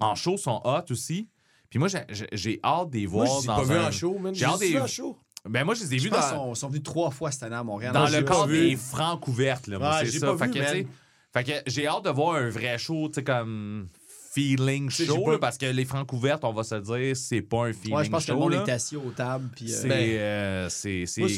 en 0.00 0.14
show, 0.14 0.32
ils 0.34 0.38
sont 0.38 0.60
hot 0.64 0.84
aussi. 0.90 1.28
Puis 1.70 1.78
moi, 1.78 1.88
j'ai- 1.88 2.60
hâte 2.64 2.90
de 2.90 2.98
les 2.98 3.06
voir 3.06 3.26
Moi, 3.26 3.38
je 3.42 3.46
dans 3.46 3.56
pas 3.56 3.62
vus 3.64 3.74
un- 3.74 3.86
en 3.88 3.90
show. 3.90 4.20
J'ai 4.32 4.44
hâte 4.44 4.50
juste 4.52 4.60
des- 4.60 4.68
vu 4.72 4.80
en 4.80 4.86
show. 4.86 5.18
Ben 5.48 5.64
moi, 5.64 5.74
je 5.74 5.82
les 5.84 5.94
ai 5.94 5.98
vus 5.98 6.10
dans, 6.10 6.16
qu'ils 6.20 6.28
sont, 6.30 6.54
sont 6.56 6.68
venus 6.68 6.82
trois 6.82 7.10
fois 7.12 7.30
cette 7.30 7.44
année 7.44 7.54
à 7.54 7.62
Montréal. 7.62 7.92
dans 7.92 8.06
le 8.08 8.22
cadre 8.22 8.48
des 8.48 8.74
francs 8.76 9.20
couvertes. 9.20 9.68
Là, 9.68 9.78
moi, 9.78 9.98
Ouais, 10.00 10.06
c'est 10.06 10.18
ça. 10.18 10.26
pas 10.34 10.38
fait, 10.38 10.46
vu, 10.52 10.84
que, 10.84 10.88
fait 11.32 11.44
que 11.44 11.70
j'ai 11.70 11.86
hâte 11.86 12.04
de 12.04 12.10
voir 12.10 12.34
un 12.36 12.48
vrai 12.50 12.76
show, 12.78 13.08
tu 13.08 13.14
sais, 13.14 13.24
comme 13.24 13.88
feeling 14.36 14.90
sais, 14.90 15.04
j'ai 15.04 15.12
show, 15.12 15.24
pas- 15.24 15.32
là, 15.32 15.38
parce 15.38 15.56
que 15.58 15.66
les 15.66 15.84
francs 15.86 16.06
couvertes, 16.06 16.44
on 16.44 16.52
va 16.52 16.62
se 16.62 16.74
dire, 16.74 17.16
c'est 17.16 17.40
pas 17.42 17.66
un 17.68 17.72
feeling 17.72 17.96
Ouais, 17.96 18.04
je 18.04 18.10
pense 18.10 18.24
que 18.24 18.32
show. 18.32 18.34
le 18.34 18.38
monde 18.40 18.52
là. 18.52 18.64
est 18.66 18.70
assis 18.70 18.96
aux 18.96 19.10
tables. 19.10 19.48
Puis, 19.56 19.72
euh, 19.72 19.76
C'est 19.80 20.18
euh, 20.20 20.68
c'est- 20.68 21.06
c'est 21.06 21.20
Moi, 21.22 21.30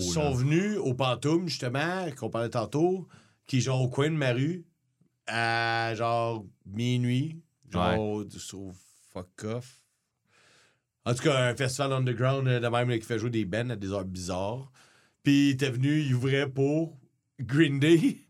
sont, 0.00 0.32
venus 0.34 0.76
au 0.78 0.94
Pantoum, 0.94 1.48
justement, 1.48 2.06
qu'on 2.18 2.28
parlait 2.30 2.50
tantôt, 2.50 3.06
qui 3.46 3.58
est 3.58 3.60
genre 3.60 3.80
au 3.80 3.88
coin 3.88 4.10
de 4.10 4.16
ma 4.16 4.32
rue, 4.32 4.64
à 5.28 5.94
genre 5.94 6.44
minuit, 6.66 7.40
genre 7.70 7.98
au 8.00 8.24
fuck 9.12 9.44
off. 9.44 9.76
En 11.04 11.14
tout 11.14 11.22
cas, 11.22 11.48
un 11.50 11.54
festival 11.56 11.92
underground 11.92 12.46
euh, 12.46 12.60
de 12.60 12.66
même 12.68 12.88
là, 12.90 12.98
qui 12.98 13.06
fait 13.06 13.18
jouer 13.18 13.30
des 13.30 13.44
bands 13.44 13.70
à 13.70 13.76
des 13.76 13.90
heures 13.92 14.04
bizarres. 14.04 14.70
Puis 15.22 15.48
il 15.48 15.50
était 15.50 15.70
venu, 15.70 16.00
il 16.00 16.14
ouvrait 16.14 16.48
pour 16.48 16.98
Green 17.40 17.78
Day. 17.80 18.18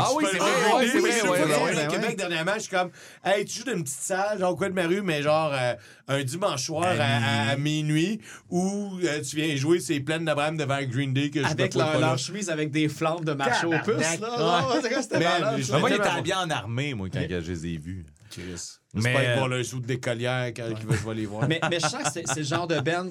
Ah 0.00 0.08
je 0.10 0.16
oui, 0.16 0.24
c'est 0.32 0.38
pas 0.38 0.44
vrai, 0.44 0.72
ouais, 0.72 0.86
c'est 0.90 0.98
vrai, 0.98 1.08
ouais, 1.10 1.18
je 1.22 1.26
ouais, 1.74 1.76
ouais, 1.76 1.88
Québec 1.88 2.16
dernièrement, 2.16 2.52
je 2.54 2.60
suis 2.60 2.70
comme, 2.70 2.90
hey, 3.24 3.44
tu 3.44 3.58
joues 3.58 3.64
dans 3.64 3.72
une 3.72 3.84
petite 3.84 4.00
salle, 4.00 4.38
genre 4.38 4.52
au 4.52 4.56
coin 4.56 4.68
de 4.70 4.74
ma 4.74 4.86
rue, 4.86 5.02
mais 5.02 5.22
genre 5.22 5.50
euh, 5.52 5.74
un 6.08 6.22
dimanche 6.24 6.64
soir 6.64 6.84
à, 6.86 7.04
à- 7.04 7.48
à 7.50 7.56
minuit 7.56 8.20
où 8.50 8.98
euh, 9.04 9.20
tu 9.22 9.36
viens 9.36 9.54
jouer, 9.56 9.80
c'est 9.80 10.00
plein 10.00 10.20
d'Abraham 10.20 10.56
devant 10.56 10.78
Green 10.82 11.12
Day 11.12 11.30
que 11.30 11.40
je 11.42 11.46
avec 11.46 11.74
me 11.74 11.80
leur, 11.80 11.92
pas 11.92 11.98
là. 11.98 12.06
leur 12.08 12.18
chemise 12.18 12.50
avec 12.50 12.70
des 12.70 12.88
flammes 12.88 13.24
de 13.24 13.32
marche 13.32 13.64
aux 13.64 13.70
puces. 13.70 14.20
Là, 14.20 14.64
quoi, 14.66 15.02
c'était 15.02 15.18
Man, 15.18 15.40
malade, 15.40 15.60
je 15.62 15.72
moi, 15.76 15.90
il 15.90 15.94
était 15.94 16.02
pas- 16.04 16.12
habillé 16.14 16.34
en 16.34 16.50
armée, 16.50 16.94
moi, 16.94 17.08
quand 17.12 17.20
je 17.28 17.36
les 17.52 17.66
ai 17.66 17.76
vus. 17.76 18.04
Chris. 18.30 18.42
Mais- 18.94 19.02
J'espère 19.02 19.12
qu'ils 19.20 19.26
vont 19.28 19.32
avoir 19.34 19.48
le 19.48 19.64
sou 19.64 19.80
de 19.80 19.86
décollière 19.86 20.46
quand 20.48 20.64
ils 20.68 20.86
veulent 20.86 20.98
jouer 20.98 21.14
les 21.14 21.26
voir. 21.26 21.48
mais, 21.48 21.60
mais 21.70 21.78
je 21.80 21.86
sens 21.88 22.02
que 22.02 22.10
c'est 22.12 22.26
c'est 22.26 22.40
le 22.40 22.46
genre 22.46 22.66
de 22.66 22.78
band, 22.80 23.06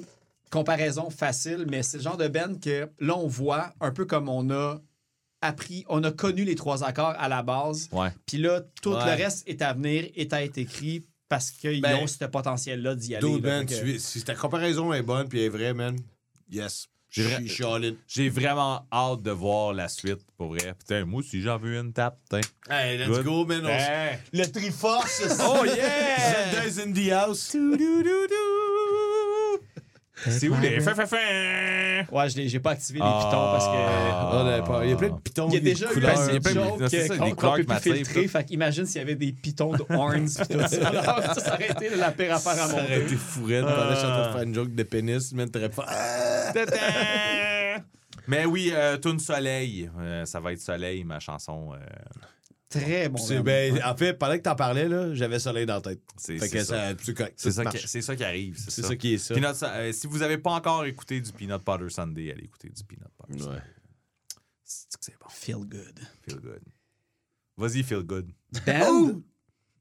comparaison 0.52 1.10
facile, 1.10 1.66
mais 1.70 1.84
c'est 1.84 1.98
le 1.98 2.04
genre 2.04 2.18
de 2.18 2.28
band 2.28 2.56
que 2.62 2.90
là, 3.00 3.16
on 3.18 3.28
voit 3.28 3.74
un 3.82 3.92
peu 3.92 4.06
comme 4.06 4.30
on 4.30 4.50
a 4.52 4.78
appris, 5.42 5.86
on 5.90 6.04
a 6.04 6.12
connu 6.12 6.44
les 6.44 6.56
trois 6.56 6.84
accords 6.84 7.16
à 7.18 7.28
la 7.30 7.44
base, 7.44 7.90
Ouais. 7.92 8.10
puis 8.26 8.38
là, 8.38 8.62
tout 8.82 8.92
Ouais. 8.94 9.06
le 9.06 9.24
reste 9.24 9.48
est 9.48 9.62
à 9.62 9.74
venir, 9.74 10.10
est 10.16 10.34
à 10.34 10.44
être 10.44 10.58
écrit 10.58 11.06
parce 11.30 11.52
qu'ils 11.52 11.82
Ben, 11.82 11.98
ont 11.98 12.08
ce 12.08 12.26
potentiel-là 12.26 12.96
d'y 12.96 13.16
aller. 13.16 13.28
Dude, 13.30 13.44
là. 13.46 13.58
man, 13.60 13.68
Fait 13.68 13.76
que- 13.82 13.92
tu- 13.94 14.00
si 14.00 14.24
ta 14.24 14.34
comparaison 14.36 14.94
est 14.94 15.02
bonne 15.04 15.28
puis 15.28 15.42
est 15.44 15.50
vraie, 15.50 15.74
man, 15.74 15.96
yes. 16.50 16.88
J'ai 17.10 17.24
vra- 17.24 18.30
vraiment 18.30 18.86
hâte 18.92 19.22
de 19.24 19.32
voir 19.32 19.74
la 19.74 19.88
suite, 19.88 20.20
pour 20.38 20.50
vrai. 20.50 20.74
Putain, 20.78 21.06
moi 21.06 21.22
aussi, 21.22 21.42
j'en 21.42 21.58
veux 21.58 21.76
une 21.78 21.94
tape, 21.94 22.20
putain. 22.24 22.42
Hey, 22.70 22.98
let's 22.98 23.08
Good. 23.10 23.24
go, 23.26 23.46
man. 23.46 23.66
on 23.66 23.70
Hey. 23.70 24.20
Le 24.34 24.46
Triforce. 24.46 25.24
Oh 25.42 25.64
yeah! 25.66 26.52
Zelda's 26.54 26.80
in 26.80 26.92
the 26.94 27.10
house. 27.12 27.56
C'est 30.26 30.50
où 30.50 30.56
les 30.60 30.80
fin, 30.80 30.96
fin, 30.96 31.06
fin? 31.06 31.18
Ouais, 32.12 32.28
j'ai 32.30 32.60
pas 32.60 32.72
activé 32.72 33.00
les 33.00 33.06
Ah. 33.06 33.20
pitons 33.26 33.38
parce 33.38 33.66
que. 33.68 34.72
Oh, 34.72 34.82
il 34.84 34.90
y 34.90 34.94
a 34.94 34.96
plein 34.96 35.10
de 35.10 35.20
pitons. 35.20 35.48
Il 35.50 35.54
y 35.54 35.58
a 35.58 35.60
déjà 35.60 35.86
eu 35.94 36.06
assez 36.06 36.30
il 36.30 36.34
y 36.34 36.36
a 36.36 36.40
de 36.40 36.44
plein 36.44 36.54
de- 36.54 36.60
jokes 37.28 37.36
qu'on 37.36 37.54
peut 37.56 37.64
plus 37.66 37.94
filtrer. 37.94 38.28
Fait 38.28 38.44
qu'imagine 38.44 38.86
s'il 38.86 39.00
y 39.00 39.04
avait 39.04 39.16
des 39.16 39.32
pitons 39.32 39.72
de 39.74 39.84
horns 39.94 40.26
pis 40.26 40.48
tout 40.54 40.68
ça. 40.68 40.88
Alors, 40.88 41.04
ça, 41.06 41.34
ça 41.40 41.54
aurait 41.54 41.70
été 41.72 41.96
la 41.96 42.12
pire 42.12 42.34
affaire 42.36 42.54
à 42.54 42.68
Ça 42.68 42.74
aurait 42.74 43.02
été 43.02 43.16
fourré 43.16 43.62
pendant 43.62 43.76
que 43.90 43.94
je 43.94 43.96
suis 44.00 44.06
en 44.08 44.10
train 44.12 44.28
de 44.28 44.32
faire 44.34 44.42
une 44.44 44.56
joke 44.56 44.76
de 44.76 44.84
pénis, 44.84 45.34
man. 45.34 45.50
T'aurais 45.50 45.70
pas. 45.70 45.86
Ah! 45.88 46.52
Mais 48.28 48.46
oui, 48.46 48.72
euh, 48.74 48.98
Tourne 48.98 49.20
Soleil. 49.20 49.90
Euh, 50.00 50.26
ça 50.26 50.40
va 50.40 50.52
être 50.54 50.60
Soleil, 50.60 51.04
ma 51.04 51.20
chanson. 51.20 51.70
Très 52.70 53.08
bon. 53.08 53.42
Ben, 53.44 53.82
en 53.86 53.96
fait, 53.96 54.14
pendant 54.14 54.34
que 54.38 54.42
t'en 54.42 54.56
parlais, 54.56 54.90
là, 54.90 55.14
j'avais 55.14 55.40
soleil 55.40 55.66
dans 55.66 55.76
la 55.76 55.82
tête. 55.82 56.02
c'est 56.18 56.38
ça. 56.38 56.48
ça, 56.66 56.94
c'est 57.38 57.52
ça, 57.52 57.66
qui- 57.66 57.88
c'est 57.88 58.02
ça 58.02 58.16
qui 58.16 58.24
arrive. 58.26 58.58
C'est 58.60 58.82
ça. 58.82 58.88
ça 58.90 58.96
qui 58.98 59.14
est 59.14 59.18
ça. 59.18 59.34
Peanut- 59.36 59.64
euh, 59.64 59.92
si 59.94 60.06
vous 60.08 60.18
n'avez 60.18 60.38
pas 60.38 60.52
encore 60.52 60.84
écouté 60.86 61.22
du 61.22 61.32
Peanut 61.32 61.64
Butter 61.66 61.90
Sunday, 61.90 62.32
allez 62.32 62.44
écouter 62.44 62.70
du 62.70 62.84
Peanut 62.84 63.08
Butter 63.20 63.40
Sunday. 63.44 63.56
Ouais. 63.56 63.62
C'est 64.66 64.88
que 65.00 65.06
c'est 65.06 65.18
bon. 65.18 65.30
Feel 65.30 65.66
good. 65.66 66.00
Feel 66.28 66.40
good. 66.42 66.62
Vas-y, 67.56 67.84
feel 67.84 68.04
good. 68.04 68.30
Band 68.66 69.22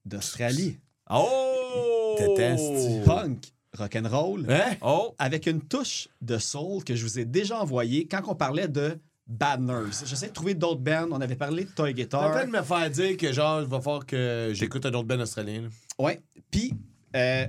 d'Australie. 0.05 0.79
Oh! 1.11 2.15
Déteste. 2.19 3.05
Punk. 3.05 3.53
Rock'n'roll. 3.77 4.47
Hein? 4.49 4.77
Oh! 4.81 5.15
Avec 5.19 5.47
une 5.47 5.61
touche 5.61 6.09
de 6.23 6.39
soul 6.39 6.83
que 6.85 6.95
je 6.95 7.03
vous 7.03 7.19
ai 7.19 7.25
déjà 7.25 7.61
envoyé 7.61 8.07
quand 8.07 8.23
on 8.29 8.35
parlait 8.35 8.69
de 8.69 8.97
Bad 9.27 9.61
Nerves. 9.61 10.03
J'essaie 10.05 10.29
de 10.29 10.33
trouver 10.33 10.55
d'autres 10.55 10.81
bands. 10.81 11.09
On 11.11 11.21
avait 11.21 11.37
parlé 11.37 11.65
de 11.65 11.71
Toy 11.71 11.93
T'es 11.95 12.03
en 12.03 12.05
Guitar. 12.05 12.31
train 12.33 12.47
de 12.47 12.53
me 12.53 12.63
faire 12.63 12.91
dire 12.91 13.17
que, 13.17 13.33
genre, 13.33 13.61
il 13.61 13.67
va 13.67 13.81
falloir 13.81 14.07
que 14.07 14.51
j'écoute 14.55 14.87
un 14.87 14.91
autre 14.95 15.05
band 15.09 15.19
australien. 15.21 15.63
là. 15.63 15.69
Ouais. 15.99 16.21
Puis, 16.51 16.73
euh, 17.15 17.47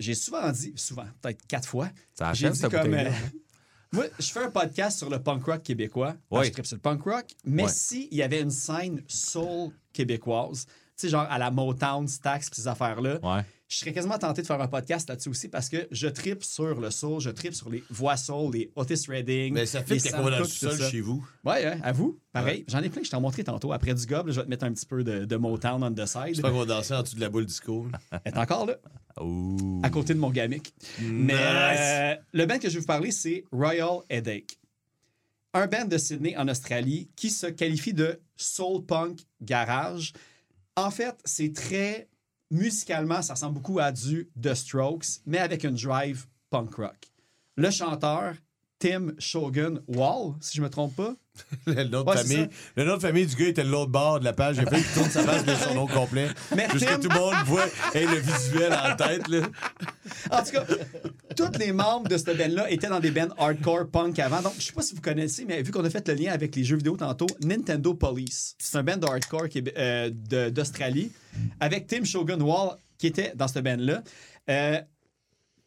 j'ai 0.00 0.14
souvent 0.14 0.50
dit, 0.50 0.72
souvent, 0.76 1.06
peut-être 1.20 1.46
quatre 1.46 1.68
fois, 1.68 1.90
Ça 2.18 2.32
j'ai 2.32 2.50
dit 2.50 2.60
comme. 2.62 2.94
euh, 2.94 3.10
moi, 3.92 4.06
je 4.18 4.26
fais 4.32 4.40
un 4.42 4.50
podcast 4.50 4.98
sur 4.98 5.10
le 5.10 5.22
punk 5.22 5.44
rock 5.44 5.62
québécois. 5.62 6.16
Ouais. 6.30 6.46
Je 6.46 6.50
tripe 6.50 6.66
sur 6.66 6.76
le 6.76 6.80
punk 6.80 7.02
rock. 7.02 7.26
Mais 7.44 7.64
Ouais. 7.64 7.68
s'il 7.68 8.12
y 8.12 8.22
avait 8.22 8.40
une 8.40 8.50
scène 8.50 9.02
soul 9.06 9.70
québécoise, 9.92 10.66
sais, 11.02 11.08
genre 11.08 11.26
à 11.28 11.38
la 11.38 11.50
Motown, 11.50 12.06
Stax, 12.08 12.50
ces 12.52 12.66
affaires-là. 12.68 13.18
Ouais. 13.22 13.42
Je 13.68 13.78
serais 13.78 13.92
quasiment 13.94 14.18
tenté 14.18 14.42
de 14.42 14.46
faire 14.46 14.60
un 14.60 14.68
podcast 14.68 15.08
là-dessus 15.08 15.30
aussi 15.30 15.48
parce 15.48 15.70
que 15.70 15.88
je 15.90 16.06
tripe 16.06 16.44
sur 16.44 16.78
le 16.78 16.90
soul, 16.90 17.20
je 17.22 17.30
tripe 17.30 17.54
sur 17.54 17.70
les 17.70 17.82
voix 17.88 18.18
soul, 18.18 18.52
les 18.52 18.70
Otis 18.76 19.06
Redding. 19.08 19.54
Mais 19.54 19.64
ça 19.64 19.82
fait 19.82 19.94
les 19.94 20.00
qu'il 20.00 20.10
y 20.10 20.12
a 20.12 20.16
Sam 20.16 20.20
quoi 20.20 20.30
dans 20.30 20.36
le 20.36 20.42
Cooke, 20.42 20.52
tout 20.52 20.58
sol 20.68 20.78
ça. 20.78 20.90
chez 20.90 21.00
vous? 21.00 21.26
Ouais, 21.42 21.64
hein, 21.64 21.78
à 21.82 21.92
vous. 21.92 22.18
Pareil. 22.34 22.66
J'en 22.68 22.80
ai 22.82 22.90
plein, 22.90 23.02
je 23.02 23.08
t'en 23.10 23.22
montrer 23.22 23.44
tantôt. 23.44 23.72
Après 23.72 23.94
du 23.94 24.04
gobe, 24.04 24.26
là, 24.26 24.32
je 24.34 24.40
vais 24.40 24.44
te 24.44 24.50
mettre 24.50 24.64
un 24.64 24.72
petit 24.74 24.84
peu 24.84 25.02
de, 25.02 25.24
de 25.24 25.36
Motown 25.36 25.82
on 25.82 25.90
the 25.90 26.04
side. 26.04 26.34
J'espère 26.34 26.50
qu'on 26.50 26.58
va 26.58 26.66
danser 26.66 26.92
en 26.92 27.02
dessous 27.02 27.16
de 27.16 27.22
la 27.22 27.30
boule 27.30 27.46
disco. 27.46 27.86
Elle 28.24 28.34
est 28.34 28.38
encore 28.38 28.66
là, 28.66 28.76
Ouh. 29.22 29.80
à 29.82 29.88
côté 29.88 30.12
de 30.12 30.18
mon 30.18 30.28
gamic. 30.28 30.74
Mais 31.00 31.34
euh, 31.34 32.14
le 32.34 32.44
band 32.44 32.58
que 32.58 32.68
je 32.68 32.74
vais 32.74 32.80
vous 32.80 32.86
parler, 32.86 33.10
c'est 33.10 33.44
Royal 33.52 34.00
Headache. 34.10 34.58
Un 35.54 35.66
band 35.66 35.86
de 35.86 35.96
Sydney 35.96 36.36
en 36.36 36.46
Australie 36.48 37.08
qui 37.16 37.30
se 37.30 37.46
qualifie 37.46 37.94
de 37.94 38.20
soul 38.36 38.84
punk 38.84 39.20
garage. 39.40 40.12
En 40.76 40.90
fait, 40.90 41.18
c'est 41.24 41.52
très 41.52 42.08
musicalement, 42.50 43.22
ça 43.22 43.34
ressemble 43.34 43.54
beaucoup 43.54 43.78
à 43.78 43.92
du 43.92 44.30
The 44.40 44.54
Strokes, 44.54 45.20
mais 45.26 45.38
avec 45.38 45.64
une 45.64 45.74
drive 45.74 46.26
punk 46.50 46.74
rock. 46.74 47.12
Le 47.56 47.70
chanteur, 47.70 48.34
Tim 48.82 49.12
Shogun 49.16 49.80
Wall, 49.86 50.34
si 50.40 50.56
je 50.56 50.60
me 50.60 50.68
trompe 50.68 50.96
pas. 50.96 51.14
le, 51.66 51.84
nom 51.84 52.02
de 52.02 52.10
Ouais, 52.10 52.16
famille, 52.16 52.48
le 52.74 52.84
nom 52.84 52.96
de 52.96 53.00
famille 53.00 53.26
du 53.26 53.36
gars 53.36 53.46
était 53.46 53.62
l'autre 53.62 53.92
bord 53.92 54.18
de 54.18 54.24
la 54.24 54.32
page. 54.32 54.56
J'ai 54.56 54.66
fait 54.66 54.82
qu'il 54.82 54.92
tourne 54.92 55.08
sa 55.08 55.22
page 55.22 55.44
de 55.44 55.54
son 55.54 55.74
nom 55.76 55.86
complet. 55.86 56.26
Mais 56.56 56.68
Juste 56.72 56.86
que 56.86 56.90
Tim- 56.90 56.98
tout 56.98 57.08
le 57.08 57.14
monde 57.14 57.34
voit 57.46 57.64
hey, 57.94 58.06
le 58.08 58.16
visuel 58.16 58.72
en 58.72 58.96
tête. 58.96 59.28
Là. 59.28 59.42
En 60.32 60.42
tout 60.42 60.50
cas, 60.50 60.64
tous 61.36 61.58
les 61.60 61.70
membres 61.70 62.08
de 62.08 62.16
cette 62.16 62.36
band-là 62.36 62.68
étaient 62.72 62.88
dans 62.88 62.98
des 62.98 63.12
bands 63.12 63.32
hardcore 63.38 63.86
punk 63.86 64.18
avant. 64.18 64.42
Donc, 64.42 64.54
je 64.58 64.62
sais 64.62 64.72
pas 64.72 64.82
si 64.82 64.96
vous 64.96 65.00
connaissez, 65.00 65.44
mais 65.44 65.62
vu 65.62 65.70
qu'on 65.70 65.84
a 65.84 65.90
fait 65.90 66.06
le 66.08 66.14
lien 66.14 66.32
avec 66.32 66.56
les 66.56 66.64
jeux 66.64 66.76
vidéo 66.76 66.96
tantôt, 66.96 67.28
Nintendo 67.40 67.94
Police. 67.94 68.56
C'est 68.58 68.78
un 68.78 68.82
band 68.82 68.96
de 68.96 69.06
hardcore 69.06 69.48
qui 69.48 69.58
est, 69.58 69.78
euh, 69.78 70.10
d'Australie 70.50 71.12
avec 71.60 71.86
Tim 71.86 72.02
Shogun 72.02 72.40
Wall 72.40 72.76
qui 72.98 73.06
était 73.06 73.32
dans 73.36 73.46
cette 73.46 73.62
band-là. 73.62 74.02
Euh, 74.50 74.80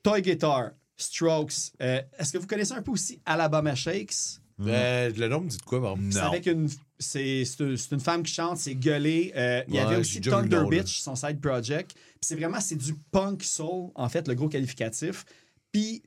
Toy 0.04 0.22
Guitar, 0.22 0.72
Strokes. 0.98 1.72
Euh, 1.82 2.02
Est-ce 2.18 2.32
que 2.34 2.38
vous 2.38 2.48
connaissez 2.48 2.74
un 2.74 2.82
peu 2.82 2.92
aussi 2.92 3.20
Alabama 3.26 3.76
Shakes? 3.76 4.40
Euh, 4.62 5.12
le 5.18 5.28
nom 5.28 5.42
me 5.42 5.50
dit 5.50 5.58
de 5.58 5.64
quoi, 5.64 5.82
par? 5.82 5.96
C'est 6.12 6.20
avec 6.20 6.46
une. 6.46 6.70
C'est 6.98 7.44
c'est 7.44 7.60
une, 7.64 7.76
c'est 7.76 7.92
une 7.94 8.00
femme 8.00 8.24
qui 8.24 8.34
chante, 8.34 8.58
c'est 8.58 8.76
gueulé. 8.76 9.34
Euh, 9.36 9.62
il 9.68 9.74
y 9.74 9.78
Ouais, 9.78 9.84
avait 9.84 9.98
aussi 9.98 10.22
Thunder 10.22 10.56
nom, 10.58 10.70
là. 10.70 10.82
Bitch, 10.82 11.00
son 11.02 11.16
side 11.16 11.42
project. 11.42 11.92
Puis 11.94 12.20
c'est 12.22 12.36
vraiment, 12.36 12.62
c'est 12.62 12.78
du 12.78 12.94
punk 13.12 13.44
soul, 13.44 13.92
en 13.96 14.08
fait, 14.08 14.26
le 14.30 14.34
gros 14.34 14.48
qualificatif. 14.48 15.26
Puis 15.74 16.02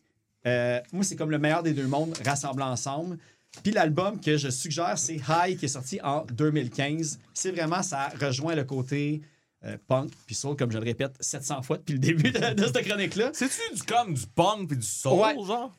euh, 0.46 0.80
moi, 0.92 1.04
c'est 1.04 1.14
comme 1.16 1.30
le 1.30 1.38
meilleur 1.38 1.62
des 1.62 1.74
deux 1.74 1.86
mondes 1.86 2.16
rassemblés 2.24 2.64
ensemble. 2.64 3.18
Puis 3.62 3.72
l'album 3.72 4.18
que 4.18 4.38
je 4.38 4.48
suggère, 4.48 4.96
c'est 4.96 5.20
High, 5.28 5.58
qui 5.58 5.66
est 5.66 5.68
sorti 5.68 6.00
en 6.02 6.24
2015. 6.32 7.18
C'est 7.34 7.50
vraiment, 7.50 7.82
ça 7.82 8.08
rejoint 8.20 8.54
le 8.54 8.64
côté 8.64 9.20
euh, 9.64 9.76
punk, 9.88 10.10
puis 10.26 10.34
soul, 10.34 10.54
comme 10.56 10.70
je 10.70 10.78
le 10.78 10.84
répète 10.84 11.14
700 11.20 11.62
fois 11.62 11.78
depuis 11.78 11.94
le 11.94 11.98
début 11.98 12.30
de, 12.30 12.54
de 12.54 12.66
cette 12.66 12.86
chronique-là. 12.86 13.30
C'est-tu 13.32 13.74
du 13.74 13.82
comme 13.82 14.14
du 14.14 14.26
punk 14.34 14.68
puis 14.68 14.76
du 14.78 14.86
soul, 14.86 15.18
Ouais. 15.18 15.34
genre? 15.46 15.76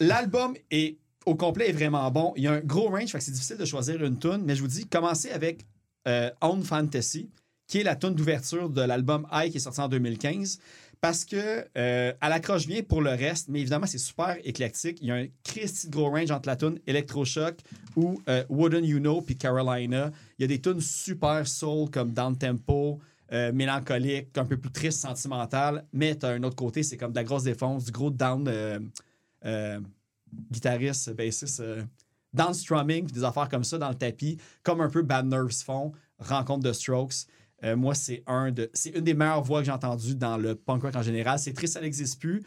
L'album 0.00 0.54
est 0.70 0.98
au 1.26 1.34
complet 1.34 1.70
est 1.70 1.72
vraiment 1.72 2.10
bon. 2.10 2.34
Il 2.36 2.42
y 2.42 2.46
a 2.48 2.52
un 2.52 2.60
gros 2.60 2.88
range, 2.90 3.10
fait 3.10 3.18
que 3.18 3.24
c'est 3.24 3.30
difficile 3.32 3.56
de 3.56 3.64
choisir 3.64 4.02
une 4.04 4.18
tune, 4.18 4.42
mais 4.44 4.54
je 4.56 4.60
vous 4.60 4.68
dis, 4.68 4.84
commencez 4.86 5.30
avec 5.30 5.64
euh, 6.06 6.30
On 6.42 6.60
Fantasy, 6.62 7.30
qui 7.66 7.78
est 7.78 7.82
la 7.82 7.96
tune 7.96 8.14
d'ouverture 8.14 8.68
de 8.68 8.82
l'album 8.82 9.26
High 9.32 9.50
qui 9.50 9.56
est 9.56 9.60
sorti 9.60 9.80
en 9.80 9.88
2015. 9.88 10.58
Parce 11.04 11.26
que 11.26 11.36
euh, 11.76 12.14
elle 12.18 12.32
accroche 12.32 12.66
bien 12.66 12.82
pour 12.82 13.02
le 13.02 13.10
reste, 13.10 13.50
mais 13.50 13.60
évidemment, 13.60 13.84
c'est 13.84 13.98
super 13.98 14.38
éclectique. 14.42 14.96
Il 15.02 15.08
y 15.08 15.10
a 15.10 15.16
un 15.16 15.26
Christy 15.44 15.90
gros 15.90 16.08
range 16.08 16.30
entre 16.30 16.48
la 16.48 16.56
tune 16.56 16.78
Electroshock 16.86 17.58
ou 17.94 18.22
euh, 18.26 18.42
Wouldn't 18.48 18.86
You 18.86 19.00
Know 19.00 19.20
puis 19.20 19.36
Carolina. 19.36 20.10
Il 20.38 20.42
y 20.42 20.44
a 20.44 20.48
des 20.48 20.62
tunes 20.62 20.80
super 20.80 21.46
soul 21.46 21.90
comme 21.90 22.12
Down 22.12 22.38
Tempo, 22.38 23.00
euh, 23.34 23.52
mélancolique, 23.52 24.28
un 24.38 24.46
peu 24.46 24.56
plus 24.56 24.70
triste, 24.70 24.98
sentimental. 24.98 25.84
Mais 25.92 26.16
tu 26.16 26.24
as 26.24 26.30
un 26.30 26.42
autre 26.42 26.56
côté, 26.56 26.82
c'est 26.82 26.96
comme 26.96 27.10
de 27.10 27.16
la 27.16 27.24
grosse 27.24 27.44
défense, 27.44 27.84
du 27.84 27.92
gros 27.92 28.08
down 28.08 28.48
guitariste, 30.50 31.10
bassiste, 31.10 31.62
down 32.32 32.54
strumming, 32.54 33.08
des 33.08 33.24
affaires 33.24 33.50
comme 33.50 33.64
ça 33.64 33.76
dans 33.76 33.90
le 33.90 33.94
tapis, 33.94 34.38
comme 34.62 34.80
un 34.80 34.88
peu 34.88 35.02
Bad 35.02 35.26
Nerves 35.26 35.52
font, 35.52 35.92
rencontre 36.18 36.62
de 36.62 36.72
Strokes. 36.72 37.26
Euh, 37.64 37.76
moi, 37.76 37.94
c'est 37.94 38.22
un 38.26 38.50
de, 38.52 38.70
c'est 38.74 38.90
une 38.90 39.04
des 39.04 39.14
meilleures 39.14 39.42
voix 39.42 39.60
que 39.60 39.66
j'ai 39.66 39.72
entendues 39.72 40.14
dans 40.14 40.36
le 40.36 40.54
punk 40.54 40.82
rock 40.82 40.96
en 40.96 41.02
général. 41.02 41.38
C'est 41.38 41.52
triste, 41.52 41.74
ça 41.74 41.80
n'existe 41.80 42.20
plus. 42.20 42.42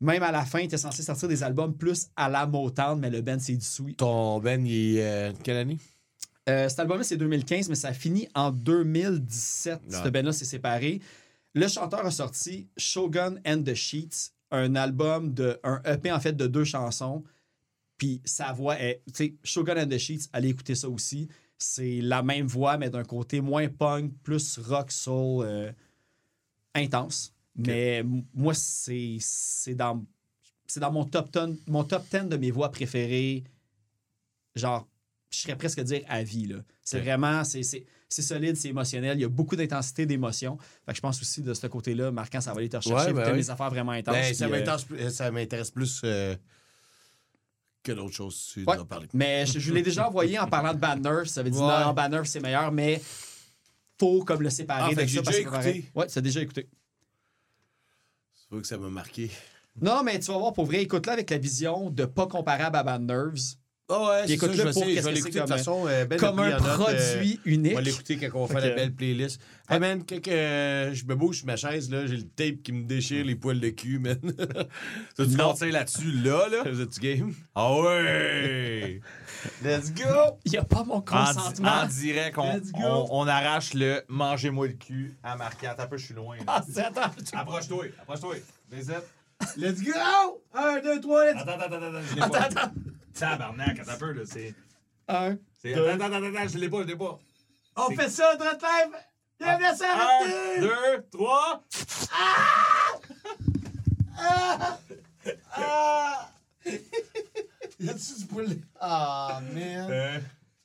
Même 0.00 0.22
à 0.22 0.30
la 0.30 0.44
fin, 0.44 0.60
il 0.60 0.66
était 0.66 0.78
censé 0.78 1.02
sortir 1.02 1.28
des 1.28 1.42
albums 1.42 1.76
plus 1.76 2.08
à 2.16 2.28
la 2.28 2.46
Motown, 2.46 2.98
mais 2.98 3.10
le 3.10 3.20
band 3.20 3.38
s'est 3.38 3.54
dissous. 3.54 3.90
Ton 3.96 4.38
Ben, 4.38 4.64
il 4.66 4.96
est 4.96 5.02
euh, 5.02 5.32
quelle 5.42 5.56
année? 5.56 5.78
Euh, 6.48 6.68
cet 6.68 6.80
album-là, 6.80 7.04
c'est 7.04 7.16
2015, 7.16 7.68
mais 7.68 7.74
ça 7.74 7.92
finit 7.92 8.28
en 8.34 8.50
2017. 8.50 9.80
Ouais. 9.90 9.96
Ce 10.04 10.08
band-là 10.08 10.32
s'est 10.32 10.44
séparé. 10.44 11.00
Le 11.54 11.66
chanteur 11.68 12.06
a 12.06 12.10
sorti 12.10 12.68
Shogun 12.76 13.36
and 13.46 13.62
the 13.62 13.74
Sheets, 13.74 14.32
un 14.50 14.76
album, 14.76 15.34
de, 15.34 15.58
un 15.62 15.82
EP 15.84 16.12
en 16.12 16.20
fait 16.20 16.32
de 16.32 16.46
deux 16.46 16.64
chansons. 16.64 17.24
Puis 17.96 18.22
sa 18.24 18.52
voix 18.52 18.80
est. 18.80 19.02
Tu 19.08 19.12
sais, 19.14 19.34
Shogun 19.42 19.82
and 19.82 19.88
the 19.88 19.98
Sheets, 19.98 20.28
allez 20.32 20.50
écouter 20.50 20.74
ça 20.74 20.88
aussi. 20.88 21.28
C'est 21.58 22.00
la 22.00 22.22
même 22.22 22.46
voix, 22.46 22.76
mais 22.78 22.88
d'un 22.88 23.02
côté 23.04 23.40
moins 23.40 23.68
punk, 23.68 24.12
plus 24.22 24.58
rock, 24.58 24.92
soul, 24.92 25.44
euh, 25.44 25.72
intense. 26.74 27.34
Mais 27.56 28.04
moi, 28.32 28.54
c'est 28.54 29.18
dans, 29.74 30.04
c'est 30.66 30.78
dans 30.78 30.92
mon 30.92 31.04
top, 31.04 31.32
10, 31.32 31.62
mon 31.66 31.82
top 31.82 32.04
10 32.10 32.28
de 32.28 32.36
mes 32.36 32.52
voix 32.52 32.70
préférées. 32.70 33.42
Genre, 34.54 34.86
je 35.30 35.38
serais 35.38 35.56
presque 35.56 35.78
à 35.80 35.84
dire 35.84 36.02
à 36.08 36.22
vie. 36.22 36.46
là. 36.46 36.58
C'est 36.82 37.00
vraiment, 37.00 37.42
c'est, 37.44 37.62
solide, 38.08 38.56
c'est 38.56 38.68
émotionnel. 38.68 39.18
Il 39.18 39.22
y 39.22 39.24
a 39.24 39.28
beaucoup 39.28 39.56
d'intensité, 39.56 40.06
d'émotion. 40.06 40.56
Fait 40.86 40.92
que 40.92 40.96
je 40.96 41.00
pense 41.00 41.20
aussi 41.20 41.42
de 41.42 41.52
ce 41.52 41.66
côté-là, 41.66 42.12
Marquant, 42.12 42.40
ça 42.40 42.52
va 42.52 42.60
aller 42.60 42.68
te 42.68 42.76
rechercher. 42.76 43.08
Ouais, 43.08 43.12
ben 43.12 43.32
oui. 43.32 43.38
des 43.38 43.50
affaires 43.50 43.70
vraiment 43.70 43.92
intenses. 43.92 44.14
Ben, 44.14 44.34
ça 44.34 44.46
puis, 44.46 44.54
euh, 44.54 44.58
m'intéresse 44.58 44.84
plus- 44.84 45.10
ça 45.10 45.30
m'intéresse 45.32 45.70
plus 45.72 46.00
euh, 46.04 46.36
que 47.88 47.92
d'autres 47.92 48.14
choses. 48.14 48.50
Tu 48.52 48.64
Ouais. 48.64 48.76
Mais 49.14 49.46
je, 49.46 49.72
l'ai 49.72 49.82
déjà 49.82 50.08
envoyé 50.08 50.38
en 50.38 50.46
parlant 50.46 50.74
de 50.74 50.78
Bad 50.78 51.00
Nerve. 51.00 51.26
Ça 51.26 51.42
veut 51.42 51.50
dire 51.50 51.62
Ouais. 51.62 51.84
non, 51.84 51.92
Bad 51.92 52.10
Nerve, 52.12 52.26
c'est 52.26 52.40
meilleur, 52.40 52.70
mais 52.70 53.00
faut 53.98 54.24
comme 54.24 54.42
le 54.42 54.50
séparer. 54.50 54.82
Ah, 54.84 54.88
fait 54.90 54.94
de 54.96 55.00
que 55.02 55.06
j'ai 55.06 55.18
déjà 55.20 55.32
c'est 55.32 55.40
écouté. 55.42 55.90
Ouais, 55.94 56.06
as 56.16 56.20
déjà 56.20 56.40
écouté. 56.40 56.68
C'est 58.34 58.46
vrai 58.50 58.60
que 58.60 58.66
ça 58.66 58.78
m'a 58.78 58.88
marqué. 58.88 59.30
Non, 59.80 60.02
mais 60.02 60.18
tu 60.18 60.30
vas 60.30 60.38
voir, 60.38 60.52
pour 60.52 60.66
vrai, 60.66 60.82
écoute-le 60.82 61.12
avec 61.12 61.30
la 61.30 61.38
vision 61.38 61.90
de 61.90 62.04
pas 62.04 62.26
comparable 62.26 62.76
à 62.76 62.82
Bad 62.82 63.02
Nerves. 63.02 63.56
Ah 63.90 64.00
ouais, 64.06 64.20
c'est 64.22 64.26
ça, 64.26 64.34
écoute-le 64.34 64.54
je 64.56 64.62
vais 64.64 64.72
pour 64.72 64.82
je 64.84 65.08
l'écouter 65.08 65.30
de 65.32 65.38
toute 65.38 65.48
comme 65.48 65.48
façon. 65.48 65.86
euh, 65.88 66.04
comme 66.18 66.36
l'a 66.36 66.56
un 66.56 66.58
en 66.60 66.78
note, 66.78 66.88
euh, 66.90 67.12
produit 67.14 67.40
unique. 67.46 67.72
On 67.72 67.76
va 67.76 67.80
l'écouter 67.80 68.16
quand 68.18 68.28
on 68.38 68.44
va 68.44 68.52
faire 68.52 68.60
Fait 68.60 68.68
la 68.68 68.74
que- 68.74 68.80
belle 68.80 68.92
playlist. 68.94 69.40
Hey 69.70 69.78
man, 69.80 70.02
quand 70.06 70.28
euh, 70.28 70.92
je 70.92 71.04
me 71.06 71.14
bouge 71.14 71.38
sur 71.38 71.46
ma 71.46 71.56
chaise, 71.56 71.90
là, 71.90 72.06
j'ai 72.06 72.16
le 72.18 72.22
tape 72.24 72.62
qui 72.62 72.72
me 72.72 72.84
déchire 72.84 73.24
les 73.24 73.34
poils 73.34 73.60
de 73.60 73.70
cul, 73.70 73.98
man. 73.98 74.18
Tu 75.16 75.26
Non. 75.28 75.52
conseilles 75.52 75.72
là-dessus, 75.72 76.10
là, 76.22 76.48
là? 76.50 76.70
Vous 76.70 76.80
êtes 76.82 76.98
game? 76.98 77.32
Ah 77.54 77.74
ouais! 77.80 79.00
Let's 79.64 79.90
go! 79.94 80.36
Il 80.44 80.52
n'y 80.52 80.58
a 80.58 80.64
pas 80.64 80.84
mon 80.84 80.96
En, 80.96 81.00
consentement. 81.00 81.70
en 81.70 81.86
direct, 81.86 82.36
on, 82.74 83.26
arrache 83.26 83.72
le 83.72 84.02
«mangez-moi 84.08 84.66
le 84.66 84.72
cul» 84.74 85.14
à 85.22 85.34
marquer. 85.36 85.68
Attends 85.68 85.84
un 85.84 85.86
peu, 85.86 85.96
je 85.96 86.04
suis 86.06 86.14
loin. 86.14 86.36
Ah, 86.46 86.62
attends. 86.76 87.10
Approche-toi, 87.32 87.84
approche-toi. 88.02 88.34
Let's 89.56 89.80
go! 89.82 89.92
Un, 90.52 90.80
deux, 90.82 91.00
trois, 91.00 91.24
let's 91.32 91.40
Attends, 91.40 91.52
attends, 91.52 91.76
attends, 91.76 92.34
attends, 92.34 92.72
Tabarnak, 93.14 93.78
attends 93.80 93.92
un 93.92 93.96
peu, 93.96 94.12
là, 94.12 94.22
c'est... 94.26 94.54
Un. 95.08 95.36
c'est- 95.60 95.74
Attends, 95.74 96.04
attends, 96.04 96.16
attends, 96.16 96.34
attends, 96.36 96.48
je 96.48 96.58
l'ai 96.58 96.68
pas, 96.68 96.82
je 96.82 96.86
l'ai 96.88 96.96
pas. 96.96 97.18
On 97.76 97.88
C'est- 97.88 97.96
fait 97.96 98.10
ça, 98.10 98.36
droite 98.36 98.62
live? 98.62 98.94
Bienvenue 99.40 99.64
à 99.66 99.74
ça, 99.74 99.86
Un, 99.94 100.60
deux, 100.60 101.06
trois. 101.10 101.64
Y 107.80 107.88
a-tu 107.90 108.18
du 108.18 108.26
poulet? 108.26 108.58
Ah, 108.80 109.40
man. 109.52 109.90
Euh, 109.90 110.18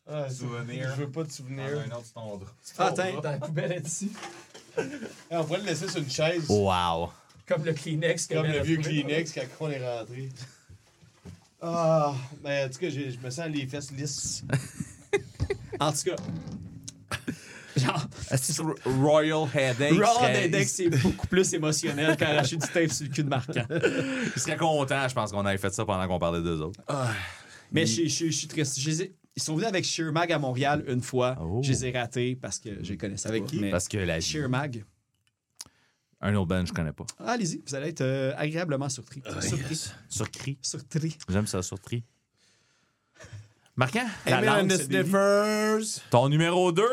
Ah, 0.06 0.26
c'est- 0.28 0.36
Souvenir. 0.38 0.92
Je 0.96 1.02
veux 1.04 1.12
pas 1.12 1.24
de 1.24 1.32
souvenir. 1.32 1.66
un 1.66 1.92
autre, 1.92 2.02
c'est 2.04 2.14
ton 2.14 2.38
drap. 2.38 2.52
Ah, 2.78 3.68
là-dessus. 3.68 4.12
Ah, 4.78 4.82
on 5.32 5.46
pourrait 5.46 5.60
le 5.60 5.66
laisser 5.66 5.88
sur 5.88 6.02
une 6.02 6.10
chaise. 6.10 6.46
Wow. 6.50 7.12
Comme 7.48 7.64
le 7.64 7.74
Kleenex. 7.74 8.28
Comme 8.28 8.48
le 8.48 8.60
vieux. 8.62 8.78
Kleenex 8.78 9.32
quand 9.34 9.42
on 9.62 9.70
est 9.70 9.98
rentré. 10.00 10.30
Ah, 11.64 12.14
mais 12.44 12.66
en 12.66 12.70
tout 12.70 12.80
cas, 12.80 12.90
je 12.90 13.26
me 13.26 13.30
sens 13.30 13.48
les 13.48 13.66
fesses 13.68 13.92
lisses. 13.92 14.44
En 15.80 15.92
tout 15.92 16.04
cas. 16.06 16.16
Genre, 17.76 18.08
Royal 18.86 19.48
Headache. 19.54 19.94
Serait- 19.94 20.46
Index, 20.46 20.72
c'est 20.72 20.90
beaucoup 20.90 21.26
plus 21.28 21.52
émotionnel 21.54 22.16
qu'arracher 22.16 22.58
du 22.58 22.68
tape 22.68 22.92
sur 22.92 23.08
le 23.08 23.12
cul 23.12 23.24
de 23.24 23.30
marquant. 23.30 23.66
Il 24.36 24.40
serait 24.42 24.56
content, 24.56 25.08
je 25.10 25.14
pense, 25.16 25.32
qu'on 25.32 25.46
avait 25.46 25.58
fait 25.58 25.74
ça 25.74 25.84
pendant 25.84 26.08
qu'on 26.08 26.20
parlait 26.20 26.42
d'eux 26.44 26.62
autres. 26.62 26.80
Mais 27.72 27.86
je, 27.88 28.04
je- 28.08 28.26
je 28.28 28.32
suis 28.32 28.48
triste. 28.48 28.78
Ils 29.36 29.42
sont 29.42 29.56
venus 29.56 29.68
avec 29.68 29.84
Sheer 29.84 30.12
Mag 30.12 30.32
à 30.32 30.38
Montréal 30.38 30.84
une 30.88 31.02
fois. 31.02 31.36
Oh. 31.42 31.62
Je 31.64 31.72
les 31.72 31.86
ai 31.88 31.92
ratés 31.92 32.36
parce 32.40 32.60
que 32.60 32.70
je 32.84 32.92
les 32.92 32.98
connaissais 32.98 33.28
Avec 33.28 33.44
pas. 33.46 33.50
qui? 33.50 33.60
mais 33.60 33.72
Parce 33.72 33.88
que 33.88 33.98
la 33.98 34.20
Sheer 34.22 34.48
Mag. 34.48 34.86
Un 36.26 36.34
autre 36.36 36.48
band, 36.48 36.66
je 36.66 36.72
connais 36.74 36.94
pas. 36.94 37.06
Ah, 37.20 37.32
Allez-y, 37.34 37.62
vous 37.68 37.76
allez 37.76 37.90
être 37.90 38.02
euh, 38.02 38.34
agréablement 38.38 38.88
surpris. 38.90 39.22
surpris. 39.42 39.92
Surcris. 40.10 40.58
Surpris. 40.62 41.18
J'aime 41.30 41.46
ça, 41.48 41.62
surpris. 41.62 42.04
Marquant, 43.76 44.06
La 44.26 44.38
Amen 44.38 44.50
langue 44.50 44.72
and 44.72 44.76
the. 44.78 44.82
Sniffers. 44.84 46.02
ton 46.12 46.30
numéro 46.30 46.72
2. 46.72 46.84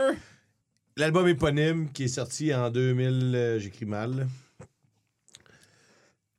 l'album 0.96 1.28
éponyme 1.28 1.90
qui 1.92 2.04
est 2.04 2.08
sorti 2.08 2.52
en 2.54 2.70
2000, 2.70 3.32
euh, 3.34 3.58
j'écris 3.60 3.86
mal. 3.86 4.26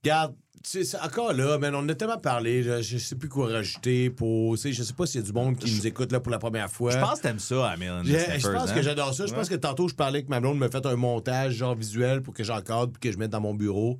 là. 0.04 0.32
C'est 0.64 1.00
encore 1.00 1.34
là, 1.34 1.58
man, 1.58 1.74
on 1.76 1.80
en 1.80 1.90
a 1.90 1.96
tellement 1.96 2.18
parlé, 2.18 2.62
là, 2.64 2.82
je 2.82 2.98
sais 2.98 3.16
plus 3.16 3.30
quoi 3.30 3.48
rajouter 3.48 4.10
pour. 4.10 4.56
Tu 4.56 4.62
sais, 4.62 4.74
je 4.74 4.84
sais 4.84 4.94
pas 4.94 5.06
s'il 5.06 5.22
y 5.22 5.24
a 5.24 5.28
du 5.28 5.34
monde 5.34 5.58
qui 5.58 5.74
nous 5.74 5.88
écoute 5.88 6.12
là 6.12 6.20
pour 6.20 6.32
la 6.32 6.40
première 6.40 6.70
fois. 6.70 6.92
Je 6.92 7.00
pense 7.00 7.20
que 7.20 7.24
t'aimes 7.24 7.40
ça, 7.40 7.70
Amel 7.70 8.02
Je, 8.04 8.12
je 8.12 8.48
pense 8.48 8.70
hein? 8.70 8.74
que 8.74 8.82
j'adore 8.82 9.14
ça. 9.14 9.26
Je 9.26 9.34
pense 9.34 9.50
que 9.50 9.56
tantôt, 9.56 9.88
je 9.88 9.96
parlais 9.96 10.24
que 10.24 10.30
ma 10.30 10.40
blonde 10.40 10.60
me 10.60 10.70
fait 10.70 10.86
un 10.86 10.96
montage 10.96 11.54
genre 11.54 11.76
visuel 11.76 12.22
pour 12.22 12.34
que 12.34 12.44
j'encadre 12.44 12.92
puis 12.92 13.00
que 13.00 13.12
je 13.12 13.18
mette 13.18 13.32
dans 13.32 13.42
mon 13.42 13.54
bureau, 13.54 13.98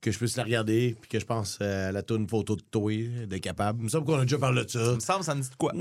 que 0.00 0.12
je 0.12 0.18
puisse 0.18 0.36
la 0.36 0.44
regarder 0.44 0.96
puis 1.00 1.08
que 1.08 1.18
je 1.18 1.26
pense 1.26 1.58
euh, 1.60 1.88
à 1.88 1.92
la 1.92 2.02
toune 2.02 2.28
photo 2.28 2.54
de 2.54 2.62
toi, 2.62 2.92
de 3.26 3.36
capable. 3.38 3.80
Il 3.80 3.84
me 3.84 3.88
semble 3.88 4.06
qu'on 4.06 4.18
a 4.18 4.22
déjà 4.22 4.38
parlé 4.38 4.64
de 4.64 4.70
ça. 4.70 4.84
Ça 4.84 4.94
me 4.94 5.00
semble, 5.00 5.24
ça 5.24 5.34
me 5.34 5.42
dit 5.42 5.50
de 5.50 5.56
quoi? 5.56 5.72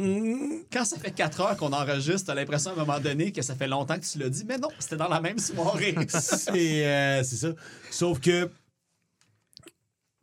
Quand 0.72 0.86
ça 0.86 0.98
fait 0.98 1.12
4 1.12 1.42
heures 1.42 1.58
qu'on 1.58 1.74
enregistre, 1.74 2.28
t'as 2.28 2.36
l'impression 2.36 2.72
à 2.72 2.74
un 2.74 2.78
moment 2.78 3.00
donné 3.00 3.32
que 3.32 3.42
ça 3.42 3.56
fait 3.56 3.68
longtemps 3.68 3.96
que 3.96 4.06
tu 4.06 4.18
l'as 4.18 4.30
dit, 4.30 4.46
mais 4.48 4.58
non, 4.58 4.70
c'était 4.80 4.98
dans 4.98 5.10
la 5.10 5.22
même 5.22 5.38
soirée. 5.40 5.96
c'est 6.10 6.88
euh, 6.88 7.24
c'est 7.24 7.36
ça. 7.36 7.50
Sauf 7.92 8.20
que 8.20 8.50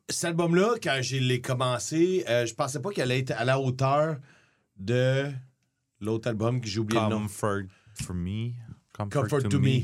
cet 0.08 0.24
album-là, 0.31 0.74
quand 0.83 0.99
je 1.02 1.16
l'ai 1.16 1.41
commencé, 1.41 2.24
euh, 2.28 2.47
je 2.47 2.55
pensais 2.55 2.81
pas 2.81 2.91
qu'elle 2.91 3.05
allait 3.10 3.20
être 3.20 3.33
à 3.33 3.44
la 3.44 3.58
hauteur 3.58 4.16
de 4.76 5.31
l'autre 6.00 6.28
album 6.28 6.60
que 6.60 6.66
j'ai 6.68 6.81
oublié 6.81 7.00
le 7.00 7.08
nom. 7.08 7.20
Comfort 7.23 7.62
for 8.02 8.15
me. 8.15 8.50
Comfort, 8.92 9.23
Comfort 9.23 9.49
to, 9.49 9.58
me. 9.60 9.83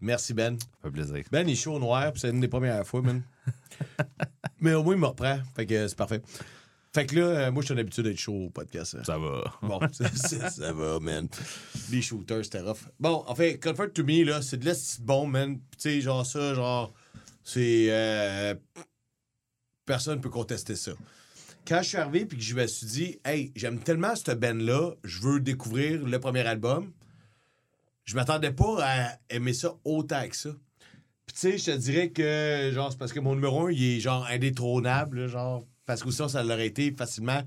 Merci, 0.00 0.34
Ben. 0.34 0.58
Ça 0.60 0.66
fait 0.84 0.90
plaisir. 0.90 1.24
Ben, 1.30 1.48
il 1.48 1.52
est 1.52 1.56
chaud 1.56 1.74
au 1.74 1.78
noir, 1.78 2.12
puis 2.12 2.20
c'est 2.20 2.30
une 2.30 2.40
des 2.40 2.48
premières 2.48 2.86
fois, 2.86 3.02
man. 3.02 3.22
Mais 4.60 4.74
au 4.74 4.82
moins, 4.82 4.94
il 4.94 5.00
me 5.00 5.06
reprend. 5.06 5.38
Fait 5.54 5.64
que 5.66 5.86
c'est 5.88 5.96
parfait. 5.96 6.22
Fait 6.94 7.06
que 7.06 7.14
là, 7.16 7.22
euh, 7.26 7.52
moi, 7.52 7.62
je 7.62 7.74
suis 7.74 8.02
d'être 8.02 8.18
chaud 8.18 8.46
au 8.46 8.50
podcast. 8.50 8.96
hein. 8.98 9.02
Ça 9.04 9.18
va. 9.18 9.44
Bon, 9.62 9.80
ça, 9.92 10.08
ça- 10.14 10.50
ça 10.50 10.72
va, 10.72 10.98
man. 10.98 11.28
Les 11.90 12.02
shooters, 12.02 12.44
c'était 12.44 12.60
rough. 12.60 12.78
Bon, 12.98 13.22
en 13.26 13.34
fait, 13.34 13.58
Comfort 13.58 13.92
to 13.92 14.02
Me, 14.02 14.24
là, 14.24 14.42
c'est 14.42 14.56
de 14.56 14.64
l'est 14.64 15.00
bon, 15.02 15.26
man. 15.26 15.56
Tu 15.56 15.62
sais, 15.78 16.00
genre 16.00 16.24
ça, 16.26 16.54
genre, 16.54 16.92
c'est. 17.44 17.86
euh, 17.90 18.54
personne 19.86 20.20
peut 20.20 20.28
contester 20.28 20.76
ça. 20.76 20.92
Quand 21.66 21.80
je 21.82 21.88
suis 21.88 21.96
arrivé 21.96 22.26
puis 22.26 22.36
que 22.38 22.44
je 22.44 22.54
me 22.54 22.66
suis 22.66 22.86
dit, 22.86 23.18
hey, 23.24 23.52
j'aime 23.56 23.78
tellement 23.80 24.14
cette 24.14 24.38
band-là, 24.38 24.92
je 25.04 25.20
veux 25.20 25.40
découvrir 25.40 26.04
le 26.04 26.20
premier 26.20 26.46
album, 26.46 26.92
je 28.04 28.14
m'attendais 28.14 28.52
pas 28.52 28.76
à 28.82 29.08
aimer 29.30 29.52
ça 29.52 29.74
autant 29.84 30.28
que 30.28 30.36
ça. 30.36 30.50
Puis 31.26 31.34
tu 31.34 31.40
sais, 31.40 31.58
je 31.58 31.64
te 31.64 31.76
dirais 31.76 32.10
que, 32.10 32.70
genre, 32.72 32.92
c'est 32.92 32.98
parce 32.98 33.12
que 33.12 33.18
mon 33.18 33.34
numéro 33.34 33.66
1, 33.66 33.72
il 33.72 33.96
est 33.96 34.00
genre 34.00 34.24
indétrônable, 34.30 35.22
là, 35.22 35.26
genre, 35.26 35.64
parce 35.86 36.02
que 36.04 36.10
sinon, 36.12 36.28
ça 36.28 36.44
l'aurait 36.44 36.66
été 36.68 36.92
facilement. 36.96 37.42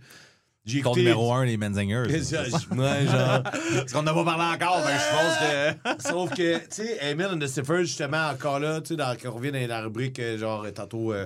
J'ai 0.65 0.81
Ton 0.81 0.89
écouté- 0.91 1.01
numéro 1.03 1.31
1, 1.33 1.45
les 1.45 1.55
Menzingers. 1.55 2.03
Ouais, 2.71 3.05
genre. 3.05 3.41
Parce 3.43 3.93
qu'on 3.93 4.03
n'a 4.03 4.13
pas 4.13 4.25
parlé 4.25 4.55
encore, 4.61 4.83
mais 4.85 4.97
je 4.99 5.15
pense 5.15 6.03
que. 6.03 6.09
Sauf 6.09 6.29
que, 6.35 6.57
tu 6.57 6.65
sais, 6.69 6.97
Emile 7.09 7.27
and 7.31 7.39
the 7.39 7.47
Stiffers, 7.47 7.85
justement, 7.85 8.27
encore 8.27 8.59
là, 8.59 8.81
tu 8.81 8.89
sais, 8.89 8.95
dans- 8.97 9.15
quand 9.15 9.29
on 9.29 9.35
revient 9.35 9.51
dans 9.53 9.67
la 9.67 9.81
rubrique, 9.81 10.19
euh, 10.19 10.37
genre, 10.37 10.65
euh, 10.65 10.71
tantôt, 10.71 11.13
euh, 11.13 11.25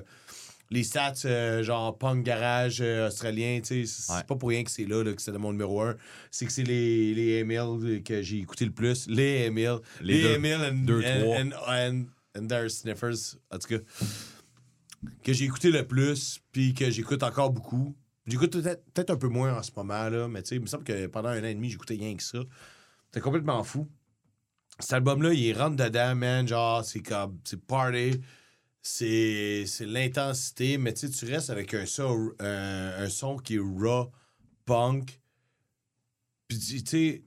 les 0.69 0.83
stats, 0.83 1.13
euh, 1.25 1.61
genre, 1.63 1.97
punk 1.97 2.23
garage 2.23 2.79
euh, 2.81 3.07
australien, 3.07 3.59
tu 3.63 3.85
sais, 3.85 4.01
c'est 4.01 4.13
Ouais. 4.13 4.23
pas 4.23 4.35
pour 4.35 4.49
rien 4.49 4.63
que 4.63 4.71
c'est 4.71 4.85
là, 4.85 5.03
là, 5.03 5.13
que 5.13 5.21
c'est 5.21 5.31
mon 5.37 5.51
numéro 5.51 5.81
un. 5.81 5.95
C'est 6.31 6.45
que 6.45 6.51
c'est 6.51 6.63
les, 6.63 7.13
les 7.13 7.39
Emile 7.39 8.01
que 8.03 8.21
j'ai 8.21 8.39
écouté 8.39 8.65
le 8.65 8.71
plus. 8.71 9.07
Les 9.07 9.45
Emile. 9.45 9.77
Les 10.01 10.21
deux. 10.21 10.33
Emile 10.35 10.53
and, 10.71 10.85
Deux, 10.85 11.03
and, 11.05 11.49
trois. 11.51 11.75
and, 11.75 12.05
and, 12.35 12.47
their 12.47 12.69
Sniffers, 12.71 13.35
en 13.51 13.59
tout 13.59 13.67
cas. 13.67 13.83
Que 15.23 15.33
j'ai 15.33 15.45
écouté 15.45 15.69
le 15.69 15.85
plus, 15.85 16.39
puis 16.51 16.73
que 16.73 16.89
j'écoute 16.89 17.23
encore 17.23 17.51
beaucoup. 17.51 17.95
J'écoute 18.25 18.53
peut-être 18.53 18.85
peut-être 18.93 19.09
un 19.09 19.17
peu 19.17 19.27
moins 19.27 19.57
en 19.57 19.61
ce 19.61 19.71
moment, 19.75 20.07
là, 20.09 20.27
mais 20.29 20.41
tu 20.43 20.49
sais, 20.49 20.55
il 20.55 20.61
me 20.61 20.65
semble 20.67 20.85
que 20.85 21.07
pendant 21.07 21.29
un 21.29 21.41
an 21.41 21.47
et 21.47 21.53
demi, 21.55 21.69
j'écoutais 21.69 21.95
rien 21.95 22.15
que 22.15 22.23
ça. 22.23 22.39
C'était 23.07 23.19
complètement 23.19 23.61
fou. 23.63 23.89
Cet 24.79 24.93
album-là, 24.93 25.33
il 25.33 25.53
rentre 25.53 25.75
dedans, 25.75 26.15
man. 26.15 26.47
Genre, 26.47 26.83
c'est 26.85 27.01
comme. 27.01 27.37
C'est 27.43 27.61
party. 27.61 28.21
C'est 28.85 29.63
c'est 29.65 29.85
l'intensité, 29.85 30.77
mais 30.77 30.93
tu 30.93 31.07
sais, 31.07 31.09
tu 31.25 31.31
restes 31.33 31.49
avec 31.49 31.73
un 31.73 31.85
son, 31.85 32.31
un, 32.39 32.91
un 33.03 33.09
son 33.09 33.37
qui 33.37 33.55
est 33.55 33.59
raw, 33.59 34.11
punk. 34.65 35.21
Puis, 36.49 36.83
tu 36.83 36.85
sais, 36.85 37.23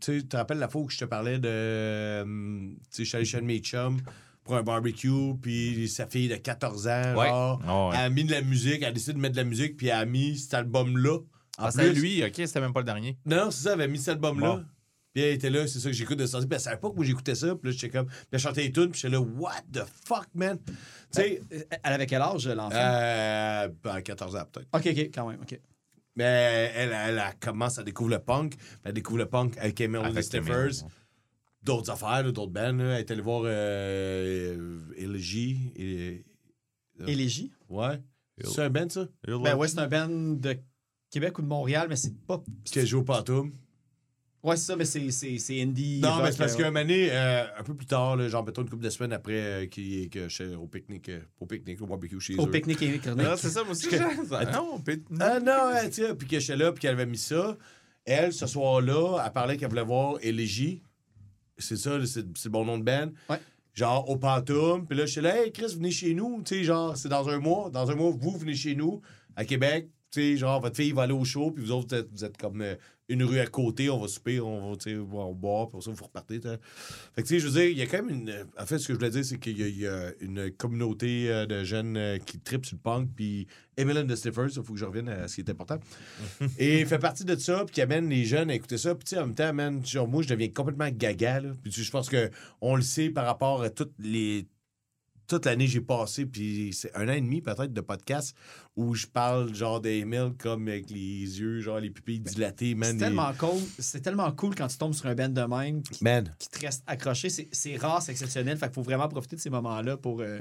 tu 0.00 0.28
te 0.28 0.36
rappelles 0.36 0.58
la 0.58 0.68
fois 0.68 0.82
où 0.82 0.90
je 0.90 0.98
te 0.98 1.04
parlais 1.06 1.38
de. 1.38 1.48
euh, 1.48 2.68
Tu 2.94 3.06
sais, 3.06 3.24
je 3.24 3.38
mes 3.38 3.58
chums 3.60 4.00
pour 4.44 4.56
un 4.56 4.62
barbecue, 4.62 5.34
puis 5.40 5.88
sa 5.88 6.06
fille 6.06 6.28
de 6.28 6.36
14 6.36 6.86
ans, 6.86 7.14
Ouais. 7.16 7.28
genre, 7.28 7.62
Ah 7.66 7.88
ouais. 7.88 7.94
elle 7.98 8.04
a 8.04 8.10
mis 8.10 8.24
de 8.24 8.32
la 8.32 8.42
musique, 8.42 8.82
elle 8.82 8.88
a 8.88 8.92
décidé 8.92 9.14
de 9.14 9.18
mettre 9.18 9.34
de 9.36 9.40
la 9.40 9.44
musique, 9.48 9.76
puis 9.78 9.86
elle 9.88 9.92
a 9.94 10.04
mis 10.04 10.38
cet 10.38 10.52
album-là. 10.54 11.18
En 11.58 11.64
Ah, 11.66 11.70
c'est 11.70 11.92
lui, 11.92 12.22
ok, 12.24 12.32
c'était 12.36 12.60
même 12.60 12.72
pas 12.72 12.80
le 12.80 12.86
dernier. 12.86 13.16
Non, 13.24 13.36
non, 13.46 13.50
c'est 13.50 13.64
ça, 13.64 13.72
elle 13.74 13.80
avait 13.80 13.90
mis 13.92 13.98
cet 13.98 14.08
album-là. 14.10 14.56
Bon. 14.56 14.64
Puis 15.12 15.22
elle 15.24 15.34
était 15.34 15.50
là, 15.50 15.66
c'est 15.66 15.80
ça 15.80 15.88
que 15.88 15.94
j'écoute 15.94 16.18
de 16.18 16.26
sortie. 16.26 16.46
Puis 16.46 16.54
elle 16.54 16.60
savait 16.60 16.76
pas 16.76 16.88
que 16.90 16.94
moi 16.94 17.04
j'écoutais 17.04 17.34
ça. 17.34 17.54
Puis 17.56 17.70
là, 17.70 17.76
j'étais 17.76 17.90
comme. 17.90 18.06
Puis 18.06 18.16
elle 18.32 18.38
chantait 18.38 18.62
les 18.62 18.72
tunes. 18.72 18.90
Puis 18.90 19.00
j'étais 19.00 19.12
là, 19.14 19.20
what 19.20 19.62
the 19.72 19.80
fuck, 20.04 20.28
man? 20.34 20.58
Tu 20.66 20.74
sais, 21.10 21.42
Elle 21.82 21.92
avait 21.92 22.06
quel 22.06 22.22
âge, 22.22 22.46
l'enfant? 22.46 22.76
euh, 22.76 23.68
ben, 23.82 24.00
14 24.02 24.36
ans 24.36 24.44
peut-être. 24.52 24.68
Ok, 24.72 24.86
ok, 24.86 25.10
quand 25.14 25.28
même, 25.28 25.40
ok. 25.42 25.60
Mais 26.16 26.72
elle, 26.76 26.90
elle, 26.92 27.18
elle 27.24 27.38
commence 27.40 27.78
à 27.78 27.82
découvrir 27.82 28.18
le 28.18 28.24
punk. 28.24 28.54
Elle 28.84 28.92
découvre 28.92 29.18
le 29.18 29.26
punk 29.26 29.56
avec 29.58 29.80
Emily 29.80 30.04
Avec 30.04 30.22
Stiffers. 30.24 30.84
D'autres 31.62 31.90
affaires, 31.90 32.22
d'autres 32.32 32.50
bands. 32.52 32.72
là. 32.72 32.94
Elle 32.94 33.00
est 33.00 33.10
allée 33.10 33.20
voir 33.20 33.42
euh, 33.44 34.78
Elegy. 34.96 35.72
et- 35.76 36.24
Élégie? 37.06 37.52
Ouais. 37.68 38.00
C'est 38.44 38.62
un 38.62 38.70
band, 38.70 38.88
ça? 38.88 39.06
Ben 39.26 39.54
ouais, 39.56 39.68
c'est 39.68 39.78
un 39.78 39.86
band 39.88 40.08
de 40.08 40.56
Québec 41.10 41.38
ou 41.38 41.42
de 41.42 41.46
Montréal, 41.46 41.86
mais 41.88 41.96
c'est 41.96 42.14
pas. 42.26 42.42
Qui 42.64 42.86
joue 42.86 43.00
au 43.00 43.04
Pantoum. 43.04 43.52
Ouais, 44.42 44.56
c'est 44.56 44.64
ça, 44.64 44.76
mais 44.76 44.86
c'est, 44.86 45.10
c'est, 45.10 45.36
c'est 45.38 45.60
indie. 45.60 46.00
Non, 46.02 46.22
mais 46.22 46.32
c'est 46.32 46.38
parce 46.38 46.54
euh, 46.54 46.56
qu'un 46.56 46.64
moment 46.70 46.80
donné, 46.80 47.08
euh, 47.10 47.44
un 47.58 47.62
peu 47.62 47.74
plus 47.74 47.86
tard, 47.86 48.16
là, 48.16 48.26
genre, 48.28 48.42
mettons 48.44 48.62
une 48.62 48.70
couple 48.70 48.82
de 48.84 48.88
semaines 48.88 49.12
après 49.12 49.34
euh, 49.34 49.66
qui, 49.66 50.08
que 50.08 50.28
j'étais 50.30 50.54
au 50.54 50.66
pique-nique, 50.66 51.10
euh, 51.10 51.20
au 51.40 51.44
pique-nique, 51.46 51.82
au 51.82 51.86
barbecue 51.86 52.18
chez 52.20 52.36
Au 52.36 52.46
eux. 52.46 52.50
pique-nique 52.50 52.80
et 52.80 52.98
chronique. 52.98 53.26
Ah, 53.28 53.36
c'est 53.36 53.50
ça, 53.50 53.62
moi 53.62 53.72
aussi. 53.72 53.88
j'ai- 53.90 53.98
ça- 53.98 54.44
Non, 54.50 54.78
peut- 54.80 55.02
Ah 55.20 55.40
non, 55.40 55.72
ouais, 55.74 55.90
tu 55.90 56.02
sais, 56.02 56.14
puis 56.14 56.26
que 56.26 56.40
j'étais 56.40 56.56
là, 56.56 56.72
puis 56.72 56.80
qu'elle 56.80 56.92
avait 56.92 57.04
mis 57.06 57.18
ça. 57.18 57.58
Elle, 58.06 58.32
ce 58.32 58.46
soir-là, 58.46 59.22
elle 59.26 59.32
parlait 59.32 59.58
qu'elle 59.58 59.68
voulait 59.68 59.84
voir 59.84 60.14
Élégie. 60.22 60.82
C'est 61.58 61.76
ça, 61.76 61.98
c'est 62.06 62.24
c'est 62.34 62.44
le 62.46 62.50
bon 62.50 62.64
nom 62.64 62.78
de 62.78 62.82
band. 62.84 63.10
Ouais. 63.28 63.38
Genre 63.74 64.08
au 64.08 64.16
Pantoum. 64.16 64.86
Puis 64.86 64.96
là, 64.96 65.04
j'étais 65.04 65.20
là, 65.20 65.44
hey 65.44 65.52
Chris, 65.52 65.74
venez 65.76 65.90
chez 65.90 66.14
nous. 66.14 66.42
Tu 66.42 66.54
sais, 66.56 66.64
genre, 66.64 66.96
c'est 66.96 67.10
dans 67.10 67.28
un 67.28 67.38
mois. 67.38 67.68
Dans 67.68 67.90
un 67.90 67.94
mois, 67.94 68.10
vous 68.10 68.38
venez 68.38 68.54
chez 68.54 68.74
nous, 68.74 69.02
à 69.36 69.44
Québec. 69.44 69.90
Tu 70.10 70.20
sais, 70.20 70.36
genre, 70.36 70.60
votre 70.60 70.76
fille 70.76 70.92
va 70.92 71.02
aller 71.02 71.12
au 71.12 71.24
show, 71.24 71.50
puis 71.52 71.62
vous 71.64 71.70
autres, 71.70 71.88
vous 71.94 72.00
êtes, 72.00 72.08
vous 72.12 72.24
êtes 72.24 72.36
comme 72.36 72.62
euh, 72.62 72.74
une 73.08 73.22
rue 73.22 73.38
à 73.38 73.46
côté, 73.46 73.90
on 73.90 74.00
va 74.00 74.08
souper, 74.08 74.40
on 74.40 74.72
va, 74.72 75.18
on 75.18 75.34
boire, 75.34 75.66
puis 75.66 75.72
pour 75.72 75.82
ça, 75.84 75.90
vous 75.92 76.04
repartez. 76.04 76.40
t'sais. 76.40 76.58
Fait 77.14 77.22
que, 77.22 77.28
tu 77.28 77.34
sais, 77.34 77.40
je 77.40 77.46
veux 77.46 77.52
dire, 77.60 77.70
il 77.70 77.78
y 77.78 77.82
a 77.82 77.86
quand 77.86 78.02
même 78.02 78.10
une. 78.10 78.46
En 78.58 78.66
fait, 78.66 78.78
ce 78.78 78.88
que 78.88 78.92
je 78.94 78.98
voulais 78.98 79.10
dire, 79.10 79.24
c'est 79.24 79.38
qu'il 79.38 79.58
y, 79.58 79.62
a- 79.62 79.68
il 79.68 79.78
y 79.80 79.86
a 79.86 80.10
une 80.20 80.50
communauté 80.52 81.30
euh, 81.30 81.46
de 81.46 81.62
jeunes 81.64 81.96
euh, 81.96 82.18
qui 82.18 82.38
tripent 82.40 82.66
sur 82.66 82.76
le 82.76 82.80
punk, 82.82 83.10
puis 83.14 83.46
Emily 83.76 84.00
and 84.00 84.06
the 84.08 84.16
Stiffers, 84.16 84.48
il 84.56 84.62
faut 84.64 84.72
que 84.72 84.78
je 84.80 84.84
revienne 84.84 85.08
à 85.08 85.28
ce 85.28 85.36
qui 85.36 85.40
est 85.42 85.50
important. 85.50 85.78
Et 86.58 86.80
il 86.80 86.86
fait 86.86 86.98
partie 86.98 87.24
de 87.24 87.36
ça, 87.36 87.64
puis 87.64 87.74
qui 87.74 87.80
amène 87.82 88.08
les 88.08 88.24
jeunes 88.24 88.50
à 88.50 88.54
écouter 88.54 88.78
ça. 88.78 88.94
Puis, 88.96 89.04
tu 89.04 89.10
sais, 89.14 89.18
en 89.20 89.26
même 89.26 89.34
temps, 89.36 89.52
man, 89.52 89.84
genre, 89.86 90.08
moi, 90.08 90.22
je 90.22 90.28
deviens 90.28 90.48
complètement 90.48 90.88
gaga, 90.90 91.40
là. 91.40 91.50
Puis, 91.62 91.70
je 91.72 91.90
pense 91.90 92.08
que 92.08 92.30
on 92.60 92.74
le 92.76 92.82
sait 92.82 93.10
par 93.10 93.26
rapport 93.26 93.62
à 93.62 93.70
toutes 93.70 93.94
les. 94.00 94.46
Toute 95.30 95.46
l'année 95.46 95.68
j'ai 95.68 95.80
passé, 95.80 96.26
puis 96.26 96.72
c'est 96.74 96.92
un 96.96 97.08
an 97.08 97.12
et 97.12 97.20
demi 97.20 97.40
peut-être 97.40 97.72
de 97.72 97.80
podcast 97.80 98.36
où 98.74 98.94
je 98.96 99.06
parle 99.06 99.54
genre 99.54 99.80
des 99.80 100.04
mails 100.04 100.32
comme 100.36 100.66
avec 100.66 100.90
les 100.90 100.96
yeux, 101.40 101.60
genre 101.60 101.78
les 101.78 101.90
pupilles 101.90 102.18
dilatées, 102.18 102.74
man. 102.74 102.88
C'est 102.88 102.94
les- 102.94 102.98
tellement 102.98 103.32
cool. 103.38 103.60
C'est 103.78 104.00
tellement 104.00 104.32
cool 104.32 104.56
quand 104.56 104.66
tu 104.66 104.76
tombes 104.76 104.92
sur 104.92 105.06
un 105.06 105.14
band 105.14 105.28
de 105.28 105.42
même 105.42 105.82
qui, 105.84 106.02
Man. 106.02 106.34
qui 106.38 106.48
te 106.48 106.58
reste 106.58 106.82
accroché. 106.88 107.30
C'est, 107.30 107.48
c'est 107.52 107.76
rare, 107.76 108.02
c'est 108.02 108.10
exceptionnel. 108.10 108.58
Fait 108.58 108.66
qu'il 108.66 108.74
faut 108.74 108.82
vraiment 108.82 109.08
profiter 109.08 109.36
de 109.36 109.40
ces 109.40 109.50
moments-là 109.50 109.96
pour. 109.98 110.20
euh, 110.20 110.40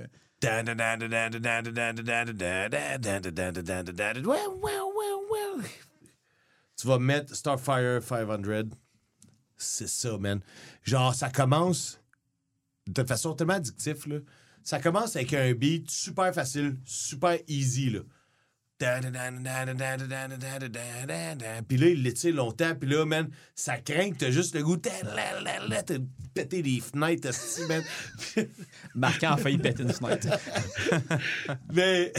Tu 6.78 6.88
vas 6.88 6.98
mettre 7.00 7.36
Starfire 7.36 8.02
500. 8.02 8.70
C'est 9.58 9.88
ça, 9.90 10.18
man. 10.18 10.40
Genre, 10.84 11.14
ça 11.14 11.30
commence 11.30 12.00
de 12.88 13.04
façon 13.04 13.34
tellement 13.34 13.54
addictive, 13.56 14.08
là. 14.08 14.18
Ça 14.70 14.78
commence 14.80 15.16
avec 15.16 15.34
un 15.34 15.52
beat 15.54 15.90
super 15.90 16.32
facile, 16.32 16.76
super 16.86 17.40
easy, 17.48 17.90
là. 17.90 18.02
Puis 18.78 18.88
là, 21.78 21.88
il 21.88 22.04
l'étire 22.04 22.36
longtemps. 22.36 22.76
Puis 22.76 22.88
là, 22.88 23.04
man, 23.04 23.32
ça 23.56 23.78
craint 23.78 24.12
que 24.12 24.18
t'as 24.18 24.30
juste 24.30 24.54
le 24.54 24.62
goût 24.62 24.78
de 24.78 24.88
péter 26.36 26.62
des 26.62 26.82
fenêtres, 26.82 27.32
man. 27.68 27.84
Marquant 28.94 29.32
a 29.32 29.38
failli 29.38 29.58
péter 29.58 29.82
une 29.82 29.92
fenêtre. 29.92 30.28
Mais 31.74 32.14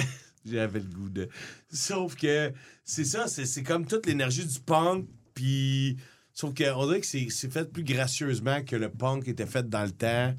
j'avais 0.45 0.81
le 0.81 0.87
goût 0.87 1.09
de. 1.09 1.29
Sauf 1.73 2.17
que 2.17 2.53
c'est 2.83 3.05
ça, 3.05 3.29
c'est 3.29 3.63
comme 3.63 3.87
toute 3.87 4.07
l'énergie 4.07 4.45
du 4.45 4.59
punk, 4.59 5.07
puis. 5.35 5.99
Sauf 6.33 6.53
qu'on 6.53 6.87
dirait 6.87 7.01
que 7.01 7.07
c'est 7.07 7.31
fait 7.31 7.73
plus 7.73 7.85
gracieusement 7.85 8.65
que 8.65 8.75
le 8.75 8.91
punk 8.91 9.29
était 9.29 9.47
fait 9.47 9.69
dans 9.69 9.85
le 9.85 9.93
temps, 9.93 10.35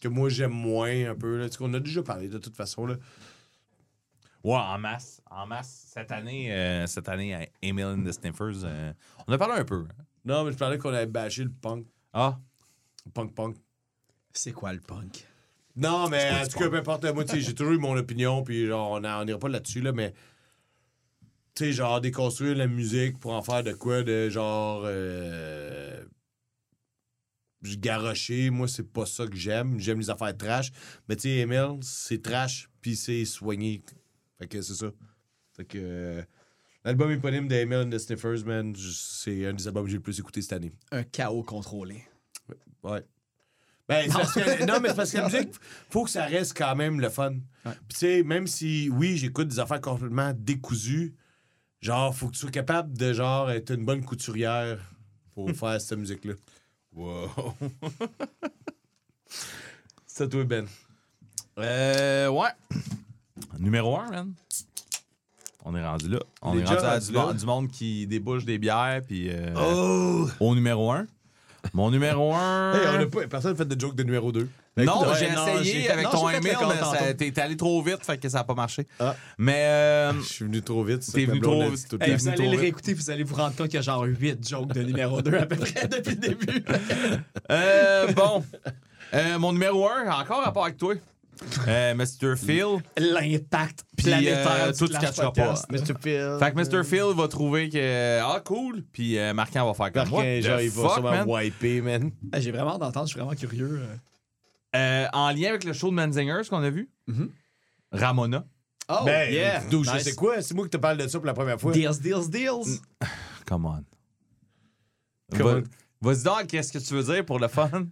que 0.00 0.08
moi 0.08 0.28
j'aime 0.28 0.52
moins 0.52 1.10
un 1.10 1.14
peu. 1.14 1.38
Là. 1.38 1.48
Tu 1.48 1.56
sais, 1.58 1.64
On 1.64 1.72
a 1.74 1.80
déjà 1.80 2.02
parlé 2.02 2.28
de 2.28 2.38
toute 2.38 2.56
façon. 2.56 2.86
Là. 2.86 2.96
Ouais, 4.44 4.54
en 4.56 4.78
masse. 4.78 5.20
En 5.30 5.46
masse. 5.46 5.88
Cette 5.92 6.12
année, 6.12 6.52
euh, 6.52 6.86
cette 6.86 7.08
année 7.08 7.34
à 7.34 7.46
Emil 7.62 7.84
and 7.84 8.04
the 8.04 8.12
Sniffers, 8.12 8.64
euh, 8.64 8.92
on 9.26 9.32
a 9.32 9.38
parlé 9.38 9.60
un 9.60 9.64
peu. 9.64 9.84
hein. 9.88 10.02
Non, 10.24 10.44
mais 10.44 10.52
je 10.52 10.56
parlais 10.56 10.78
qu'on 10.78 10.92
avait 10.92 11.06
bâché 11.06 11.42
le 11.44 11.50
punk. 11.50 11.86
Ah, 12.12 12.38
Punk 13.14 13.34
punk. 13.34 13.56
C'est 14.32 14.52
quoi 14.52 14.72
le 14.72 14.80
punk? 14.80 15.26
Non, 15.74 16.08
mais 16.08 16.30
en 16.42 16.46
tout 16.46 16.58
cas, 16.58 16.68
peu 16.68 16.76
importe. 16.76 17.04
Moi, 17.06 17.24
tu 17.24 17.32
sais, 17.36 17.40
j'ai 17.40 17.54
toujours 17.54 17.72
eu 17.72 17.78
mon 17.78 17.96
opinion, 17.96 18.42
puis 18.42 18.66
genre, 18.66 18.90
on 18.92 19.24
n'ira 19.24 19.38
pas 19.38 19.48
là-dessus, 19.48 19.80
là, 19.80 19.92
mais. 19.92 20.12
Tu 21.54 21.64
sais, 21.64 21.72
genre, 21.72 22.00
déconstruire 22.00 22.56
la 22.56 22.66
musique 22.66 23.18
pour 23.18 23.32
en 23.32 23.42
faire 23.42 23.62
de 23.62 23.72
quoi, 23.72 24.02
de 24.02 24.28
genre. 24.28 24.82
Euh, 24.84 26.04
garocher, 27.62 28.50
moi, 28.50 28.68
c'est 28.68 28.90
pas 28.90 29.06
ça 29.06 29.26
que 29.26 29.36
j'aime. 29.36 29.78
J'aime 29.80 29.98
les 29.98 30.10
affaires 30.10 30.36
trash. 30.36 30.70
Mais 31.08 31.16
tu 31.16 31.22
sais, 31.22 31.38
Emile, 31.38 31.78
c'est 31.82 32.22
trash, 32.22 32.68
puis 32.80 32.96
c'est 32.96 33.24
soigné. 33.24 33.82
Fait 34.38 34.46
que 34.46 34.60
c'est 34.62 34.74
ça. 34.74 34.90
Fait 35.56 35.64
que. 35.64 35.78
euh, 35.80 36.22
L'album 36.84 37.10
éponyme 37.10 37.48
d'Emile 37.48 37.78
and 37.78 37.90
the 37.90 37.98
Sniffers, 37.98 38.44
man, 38.46 38.72
c'est 38.76 39.44
un 39.46 39.52
des 39.52 39.66
albums 39.66 39.84
que 39.84 39.90
j'ai 39.90 39.96
le 39.96 40.02
plus 40.02 40.18
écouté 40.18 40.40
cette 40.40 40.52
année. 40.54 40.72
Un 40.92 41.02
chaos 41.02 41.42
contrôlé. 41.42 42.02
Ouais. 42.82 43.04
Ben, 43.88 44.04
c'est 44.06 44.12
parce 44.12 44.32
que, 44.34 44.64
non, 44.64 44.80
mais 44.80 44.90
c'est 44.90 44.94
parce 44.94 45.10
que 45.10 45.16
la 45.16 45.24
musique, 45.28 45.54
faut 45.90 46.04
que 46.04 46.10
ça 46.10 46.24
reste 46.26 46.56
quand 46.56 46.76
même 46.76 47.00
le 47.00 47.08
fun. 47.08 47.32
Ouais. 47.32 47.72
Puis, 47.88 47.88
tu 47.88 47.96
sais, 47.96 48.22
même 48.22 48.46
si, 48.46 48.88
oui, 48.92 49.16
j'écoute 49.16 49.48
des 49.48 49.58
affaires 49.58 49.80
complètement 49.80 50.32
décousues, 50.34 51.14
genre, 51.80 52.14
faut 52.14 52.28
que 52.28 52.32
tu 52.32 52.38
sois 52.38 52.50
capable 52.50 52.96
de, 52.96 53.12
genre, 53.12 53.50
être 53.50 53.72
une 53.74 53.84
bonne 53.84 54.04
couturière 54.04 54.78
pour 55.34 55.50
faire 55.56 55.80
cette 55.80 55.98
musique-là. 55.98 56.34
Wow. 56.98 57.28
c'est 60.04 60.28
toi, 60.28 60.42
Ben? 60.42 60.66
Euh, 61.56 62.28
ouais. 62.28 62.48
Numéro 63.56 63.96
1, 63.96 64.10
man. 64.10 64.34
On 65.64 65.76
est 65.76 65.86
rendu 65.86 66.08
là. 66.08 66.18
On 66.42 66.58
est 66.58 66.62
est 66.62 66.64
rendu 66.64 66.84
à 66.84 66.98
du, 66.98 67.38
du 67.38 67.46
monde 67.46 67.70
qui 67.70 68.04
débouche 68.08 68.44
des 68.44 68.58
bières, 68.58 69.02
puis 69.06 69.28
euh, 69.30 69.54
Oh! 69.56 70.28
au 70.40 70.54
numéro 70.56 70.90
1. 70.90 71.06
Mon 71.74 71.90
numéro 71.90 72.34
1. 72.34 72.72
Hey, 72.74 72.80
on 72.88 73.00
a 73.02 73.06
pas, 73.06 73.26
personne 73.26 73.52
n'a 73.52 73.56
fait 73.58 73.64
de 73.68 73.78
joke 73.80 73.94
de 73.94 74.02
numéro 74.02 74.32
2. 74.32 74.48
non, 74.78 74.84
écoute, 74.84 75.16
j'ai 75.18 75.26
ouais, 75.26 75.34
non, 75.34 75.46
essayé 75.60 75.82
fait- 75.82 75.90
avec 75.90 76.04
non, 76.06 76.10
ton 76.12 76.28
email, 76.30 76.56
le 76.60 76.66
mais 77.06 77.14
t'es 77.14 77.40
allé 77.40 77.56
trop 77.56 77.82
vite, 77.82 78.04
fait 78.04 78.18
que 78.18 78.28
ça 78.28 78.38
n'a 78.38 78.44
pas 78.44 78.54
marché. 78.54 78.86
Ah. 79.00 79.14
Mais 79.38 79.64
euh, 79.66 80.12
Je 80.20 80.26
suis 80.26 80.44
venu 80.44 80.62
trop 80.62 80.82
vite. 80.84 81.04
T'es 81.12 81.24
venu 81.26 81.40
trop 81.40 81.68
vite. 81.70 81.92
le 81.92 82.02
Hey, 82.02 82.16
vous 82.16 82.28
allez 82.28 82.48
vite. 82.48 82.60
réécouter, 82.60 82.94
vous 82.94 83.10
allez 83.10 83.22
vous 83.24 83.34
rendre 83.34 83.54
compte 83.56 83.66
qu'il 83.68 83.74
y 83.76 83.78
a 83.78 83.82
genre 83.82 84.04
8 84.04 84.48
jokes 84.48 84.72
de 84.72 84.82
numéro 84.82 85.20
2 85.22 85.34
à 85.34 85.46
peu 85.46 85.56
près 85.56 85.86
depuis 85.88 86.14
le 86.14 86.20
début. 86.20 86.64
euh, 87.50 88.12
bon. 88.12 88.44
Euh, 89.14 89.38
mon 89.38 89.52
numéro 89.52 89.88
1, 89.88 90.10
encore 90.20 90.44
rapport 90.44 90.64
avec 90.64 90.76
toi. 90.76 90.94
Euh, 91.66 91.94
Mr. 91.94 92.36
Phil? 92.36 92.82
L'impact 92.96 93.84
Puis, 93.96 94.06
planétaire 94.06 94.64
euh, 94.68 94.72
tu 94.72 94.86
Flash 94.86 95.00
catcheras 95.02 95.26
Podcast. 95.32 95.66
pas. 95.68 95.74
Mr. 95.76 95.94
Phil. 96.00 96.36
Fait 96.38 96.52
que 96.52 96.56
Mr. 96.78 96.84
Phil 96.84 97.14
va 97.16 97.28
trouver 97.28 97.68
que. 97.68 98.20
Ah, 98.20 98.40
cool. 98.44 98.82
Puis 98.92 99.18
euh, 99.18 99.32
Marquand 99.34 99.66
va 99.66 99.74
faire 99.74 99.92
comme 99.92 100.08
moi. 100.10 100.40
Genre, 100.40 100.60
il 100.60 100.70
va 100.70 100.88
sûrement 100.94 101.24
wiper, 101.24 101.80
man. 101.82 102.10
Hey, 102.32 102.42
J'ai 102.42 102.50
vraiment 102.52 102.72
hâte 102.74 102.80
d'entendre, 102.80 103.06
je 103.06 103.12
suis 103.12 103.20
vraiment 103.20 103.34
curieux. 103.36 103.80
euh. 103.82 103.96
Euh, 104.76 105.06
en 105.14 105.30
lien 105.30 105.48
avec 105.50 105.64
le 105.64 105.72
show 105.72 105.88
de 105.90 105.94
Menzingers 105.94 106.42
qu'on 106.50 106.62
a 106.62 106.70
vu, 106.70 106.90
Mhm. 107.06 107.30
Ramona. 107.92 108.44
Oh, 108.90 109.04
Ben, 109.04 109.32
yeah. 109.32 109.62
d'où 109.70 109.84
je 109.84 109.90
Nice. 109.90 110.02
sais 110.04 110.14
quoi? 110.14 110.40
C'est 110.42 110.54
moi 110.54 110.64
qui 110.64 110.70
te 110.70 110.76
parle 110.78 110.96
de 110.98 111.06
ça 111.08 111.18
pour 111.18 111.26
la 111.26 111.34
première 111.34 111.60
fois. 111.60 111.72
Deals, 111.72 112.00
deals, 112.00 112.28
deals. 112.30 112.80
Come 113.46 113.66
on. 113.66 113.84
Come 115.36 115.46
Va- 115.46 115.56
on. 115.58 115.62
Vas-y 116.00 116.22
donc, 116.22 116.46
qu'est-ce 116.46 116.72
que 116.72 116.78
tu 116.78 116.94
veux 116.94 117.02
dire 117.14 117.24
pour 117.24 117.38
le 117.38 117.48
fun? 117.48 117.86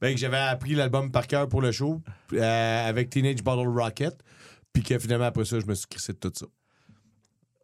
Ben, 0.00 0.14
que 0.14 0.20
j'avais 0.20 0.36
appris 0.36 0.74
l'album 0.74 1.10
par 1.10 1.26
cœur 1.26 1.48
pour 1.48 1.60
le 1.60 1.72
show 1.72 2.00
euh, 2.32 2.88
avec 2.88 3.10
Teenage 3.10 3.42
Bottle 3.42 3.68
Rocket. 3.68 4.14
Puis 4.72 4.82
que 4.82 4.98
finalement, 4.98 5.26
après 5.26 5.44
ça, 5.44 5.58
je 5.58 5.66
me 5.66 5.74
suis 5.74 5.86
crissé 5.88 6.12
de 6.12 6.18
tout 6.18 6.32
ça. 6.34 6.46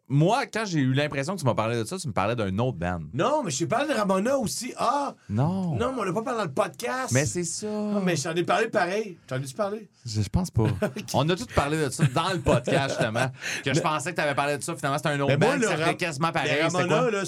Moi, 0.07 0.45
quand 0.45 0.65
j'ai 0.65 0.79
eu 0.81 0.93
l'impression 0.93 1.33
que 1.35 1.39
tu 1.39 1.45
m'as 1.47 1.55
parlé 1.55 1.77
de 1.77 1.83
ça, 1.83 1.97
tu 1.97 2.07
me 2.07 2.13
parlais 2.13 2.35
d'un 2.35 2.55
autre 2.59 2.77
band. 2.77 2.99
Non, 3.11 3.41
mais 3.43 3.49
je 3.49 3.57
t'ai 3.57 3.65
parlé 3.65 3.87
de 3.91 3.97
Ramona 3.97 4.37
aussi. 4.37 4.71
Ah! 4.77 5.15
Non. 5.29 5.75
Non, 5.75 5.93
mais 5.93 6.01
on 6.01 6.03
l'a 6.03 6.13
pas 6.13 6.21
parlé 6.21 6.39
dans 6.39 6.45
le 6.45 6.53
podcast. 6.53 7.11
Mais 7.11 7.25
c'est 7.25 7.43
ça. 7.43 7.65
Ah, 7.67 7.99
mais 8.03 8.15
j'en 8.15 8.35
ai 8.35 8.43
parlé 8.43 8.67
pareil. 8.67 9.17
T'en 9.25 9.37
as-tu 9.37 9.55
parlé? 9.55 9.89
Je, 10.05 10.21
je 10.21 10.29
pense 10.29 10.51
pas. 10.51 10.65
On 11.15 11.27
a 11.27 11.35
tous 11.35 11.47
parlé 11.47 11.83
de 11.83 11.89
ça 11.89 12.03
dans 12.13 12.31
le 12.33 12.39
podcast, 12.39 12.89
justement. 12.89 13.31
Que 13.63 13.73
je 13.73 13.79
pensais 13.79 14.11
que 14.11 14.15
tu 14.15 14.21
avais 14.21 14.35
parlé 14.35 14.57
de 14.59 14.63
ça. 14.63 14.75
Finalement, 14.75 14.97
c'était 14.99 15.09
un 15.09 15.19
autre 15.21 15.31
Mais 15.31 15.37
moi, 15.37 15.55
band. 15.55 15.61
le 15.61 15.67
Ça 15.67 15.75
Ra- 15.75 15.85
fait 15.85 15.95
quasiment 15.97 16.31
pareil. 16.31 16.51
Mais 16.61 16.69
C'était 16.69 16.83
Ramona, 16.83 16.99
quoi? 17.01 17.11
là. 17.11 17.23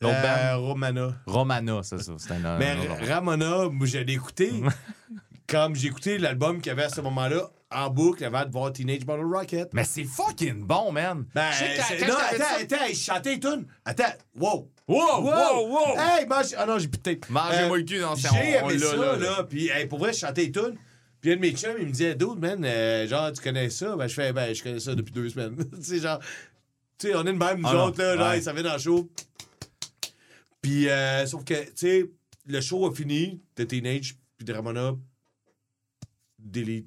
L'autre 0.00 0.14
euh, 0.24 0.56
Romana. 0.56 1.14
Romana, 1.26 1.80
c'est 1.84 2.02
ça. 2.02 2.12
C'était 2.18 2.34
un, 2.44 2.58
Mais 2.58 2.70
un 2.70 2.76
band. 2.76 3.06
Ramona, 3.14 3.56
je 3.84 3.98
l'ai 3.98 4.12
écouté. 4.14 4.50
comme 5.50 5.74
j'ai 5.74 5.88
écouté 5.88 6.16
l'album 6.18 6.58
qu'il 6.60 6.68
y 6.68 6.70
avait 6.70 6.84
à 6.84 6.88
ce 6.88 7.00
moment-là 7.00 7.50
en 7.72 7.90
boucle 7.90 8.24
avant 8.24 8.44
de 8.44 8.50
voir 8.52 8.72
Teenage 8.72 9.04
Bottle 9.04 9.24
Rocket. 9.24 9.68
Mais 9.74 9.84
c'est 9.84 10.04
fucking 10.04 10.64
bon, 10.64 10.92
man. 10.92 11.24
Ben, 11.34 11.50
que 11.50 12.06
non, 12.06 12.14
attends, 12.16 12.62
attends, 12.62 12.86
je 12.88 12.94
chantais 12.94 13.34
une. 13.34 13.66
Attends, 13.84 14.12
wow. 14.36 14.70
Wow, 14.86 15.22
wow, 15.22 15.68
wow. 15.68 15.98
Hey, 15.98 16.26
mange... 16.26 16.54
Ah 16.56 16.66
non, 16.66 16.78
j'ai 16.78 16.88
plus 16.88 16.98
de 16.98 17.02
tête. 17.02 17.28
Mangez-moi 17.30 17.78
le 17.78 17.84
cul 17.84 18.00
dans 18.00 18.16
ce- 18.16 18.28
J'ai 18.32 18.56
aimé 18.56 18.78
ça, 18.78 18.96
là, 18.96 19.16
là. 19.16 19.18
là. 19.18 19.44
Puis, 19.44 19.68
hey, 19.68 19.86
pour 19.86 19.98
vrai, 19.98 20.12
je 20.12 20.18
chantais 20.18 20.46
une 20.46 20.52
toune. 20.52 20.76
Puis 21.20 21.32
un 21.32 21.36
de 21.36 21.40
mes 21.40 21.52
chums, 21.52 21.76
il 21.78 21.86
me 21.86 21.92
disait, 21.92 22.14
Dude, 22.14 22.38
man, 22.38 22.64
euh, 22.64 23.06
genre, 23.06 23.30
tu 23.32 23.42
connais 23.42 23.70
ça? 23.70 23.94
Ben, 23.94 24.06
je 24.08 24.14
fais, 24.14 24.32
ben, 24.32 24.54
je 24.54 24.62
connais 24.62 24.80
ça 24.80 24.94
depuis 24.94 25.12
deux 25.12 25.28
semaines. 25.28 25.56
tu 25.76 25.82
sais, 25.82 25.98
genre, 25.98 26.18
tu 26.98 27.08
sais, 27.08 27.14
on 27.14 27.20
est 27.22 27.32
de 27.32 27.38
même, 27.38 27.60
nous 27.60 27.68
Ah 27.68 27.86
autres, 27.86 28.02
là, 28.02 28.16
genre, 28.16 28.30
ouais. 28.30 28.40
ça 28.40 28.52
vient 28.52 28.62
dans 28.64 28.72
le 28.72 28.78
show. 28.78 29.08
Puis, 30.62 30.88
euh, 30.88 31.26
sauf 31.26 31.44
que, 31.44 31.54
tu 31.54 31.70
sais, 31.76 32.10
le 32.46 32.60
show 32.60 32.86
a 32.90 32.94
fini 32.94 33.40
de 33.56 33.64
Teenage, 33.64 34.16
puis 34.36 34.44
de 34.44 34.52
Ramona, 34.52 34.94
delete. 36.42 36.86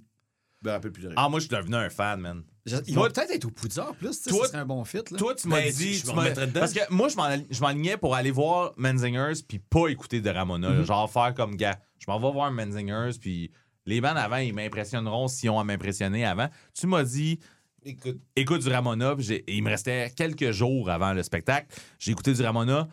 Ben, 0.61 0.75
un 0.75 0.79
peu 0.79 0.91
plus 0.91 1.03
de 1.03 1.07
rien. 1.09 1.15
Ah, 1.19 1.27
moi, 1.27 1.39
je 1.39 1.47
suis 1.47 1.55
devenu 1.55 1.75
un 1.75 1.89
fan, 1.89 2.21
man. 2.21 2.43
Je- 2.65 2.77
Ils 2.87 2.93
Toi- 2.93 3.07
vont 3.07 3.13
peut-être 3.13 3.31
être 3.31 3.43
au 3.45 3.49
poudre 3.51 3.93
plus, 3.95 4.21
tu 4.21 4.29
sais, 4.33 4.55
un 4.55 4.65
bon 4.65 4.85
fit. 4.85 4.99
Là. 5.11 5.17
Toi, 5.17 5.35
tu 5.35 5.49
m'as 5.49 5.59
Ben, 5.59 5.73
dit. 5.73 6.01
tu 6.01 6.13
m'as-. 6.15 6.31
Parce 6.53 6.71
que 6.71 6.79
moi, 6.89 7.09
je 7.09 7.17
m'en- 7.17 7.45
je 7.49 7.59
m'enlignais 7.59 7.97
pour 7.97 8.15
aller 8.15 8.31
voir 8.31 8.71
Menzingers 8.77 9.43
puis 9.45 9.59
pas 9.59 9.89
écouter 9.89 10.21
de 10.21 10.29
Ramona. 10.29 10.69
là. 10.69 10.83
Genre 10.83 11.11
faire 11.11 11.33
comme 11.33 11.57
gars. 11.57 11.77
Je 11.99 12.05
m'en 12.07 12.17
vais 12.17 12.31
voir 12.31 12.49
Menzingers 12.51 13.17
puis 13.19 13.51
les 13.85 13.99
bands 13.99 14.15
avant, 14.15 14.37
ils 14.37 14.53
m'impressionneront 14.53 15.27
s'ils 15.27 15.49
ont 15.49 15.59
à 15.59 15.65
m'impressionner 15.65 16.23
avant. 16.25 16.47
Tu 16.73 16.87
m'as 16.87 17.03
dit. 17.03 17.39
Écoute, 17.85 18.17
Écoute 18.37 18.61
du 18.61 18.69
Ramona, 18.69 19.15
j'ai- 19.17 19.43
il 19.53 19.61
me 19.61 19.69
restait 19.69 20.09
quelques 20.15 20.51
jours 20.51 20.89
avant 20.89 21.11
le 21.11 21.21
spectacle. 21.21 21.67
J'ai 21.99 22.13
écouté 22.13 22.31
du 22.33 22.41
Ramona. 22.41 22.87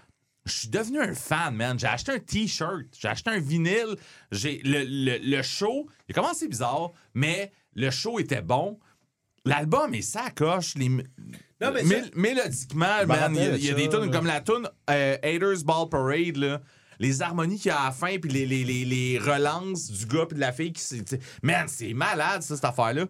Je 0.51 0.59
suis 0.59 0.69
devenu 0.69 1.01
un 1.01 1.15
fan, 1.15 1.55
man. 1.55 1.79
J'ai 1.79 1.87
acheté 1.87 2.13
un 2.13 2.19
T-shirt, 2.19 2.87
j'ai 2.99 3.09
acheté 3.09 3.31
un 3.31 3.39
vinyle. 3.41 3.97
J'ai 4.33 4.61
le, 4.65 4.83
le- 4.85 5.19
le 5.23 5.43
show, 5.43 5.89
il 6.09 6.13
a 6.13 6.15
commencé 6.21 6.49
bizarre, 6.49 6.91
mais 7.15 7.53
le 7.75 7.91
show 7.91 8.19
était 8.19 8.43
bon. 8.43 8.79
L'album 9.45 9.95
est 9.95 10.03
sacoche. 10.03 10.75
Les, 10.75 10.89
Non, 10.89 11.03
mais 11.73 11.83
Mél- 11.83 12.05
ça- 12.05 12.11
mélodiquement, 12.15 13.01
me 13.03 13.07
man, 13.07 13.35
il 13.35 13.37
y 13.43 13.45
a, 13.45 13.45
rappelle 13.51 13.61
il 13.61 13.65
y 13.65 13.69
a 13.69 13.71
ça, 13.73 13.77
des 13.77 13.89
tunes 13.89 14.11
comme 14.11 14.27
la 14.27 14.41
tune 14.41 14.69
euh, 14.91 15.17
Haters 15.23 15.65
Ball 15.65 15.89
Parade, 15.89 16.37
là. 16.37 16.61
Les 16.99 17.23
harmonies 17.23 17.57
qu'il 17.59 17.69
y 17.71 17.73
a 17.73 17.81
à 17.81 17.85
la 17.87 17.93
fin, 17.93 18.19
puis 18.19 18.31
les, 18.31 18.45
les, 18.45 18.63
les, 18.63 18.85
les 18.85 19.19
relances 19.19 19.91
du 19.91 20.05
gars 20.05 20.27
puis 20.27 20.35
de 20.37 20.41
la 20.41 20.53
fille. 20.53 20.73
Qui, 20.75 20.83
man, 21.43 21.67
c'est 21.67 21.95
malade, 21.95 22.43
ça, 22.43 22.55
cette 22.57 22.65
affaire-là. 22.67 23.07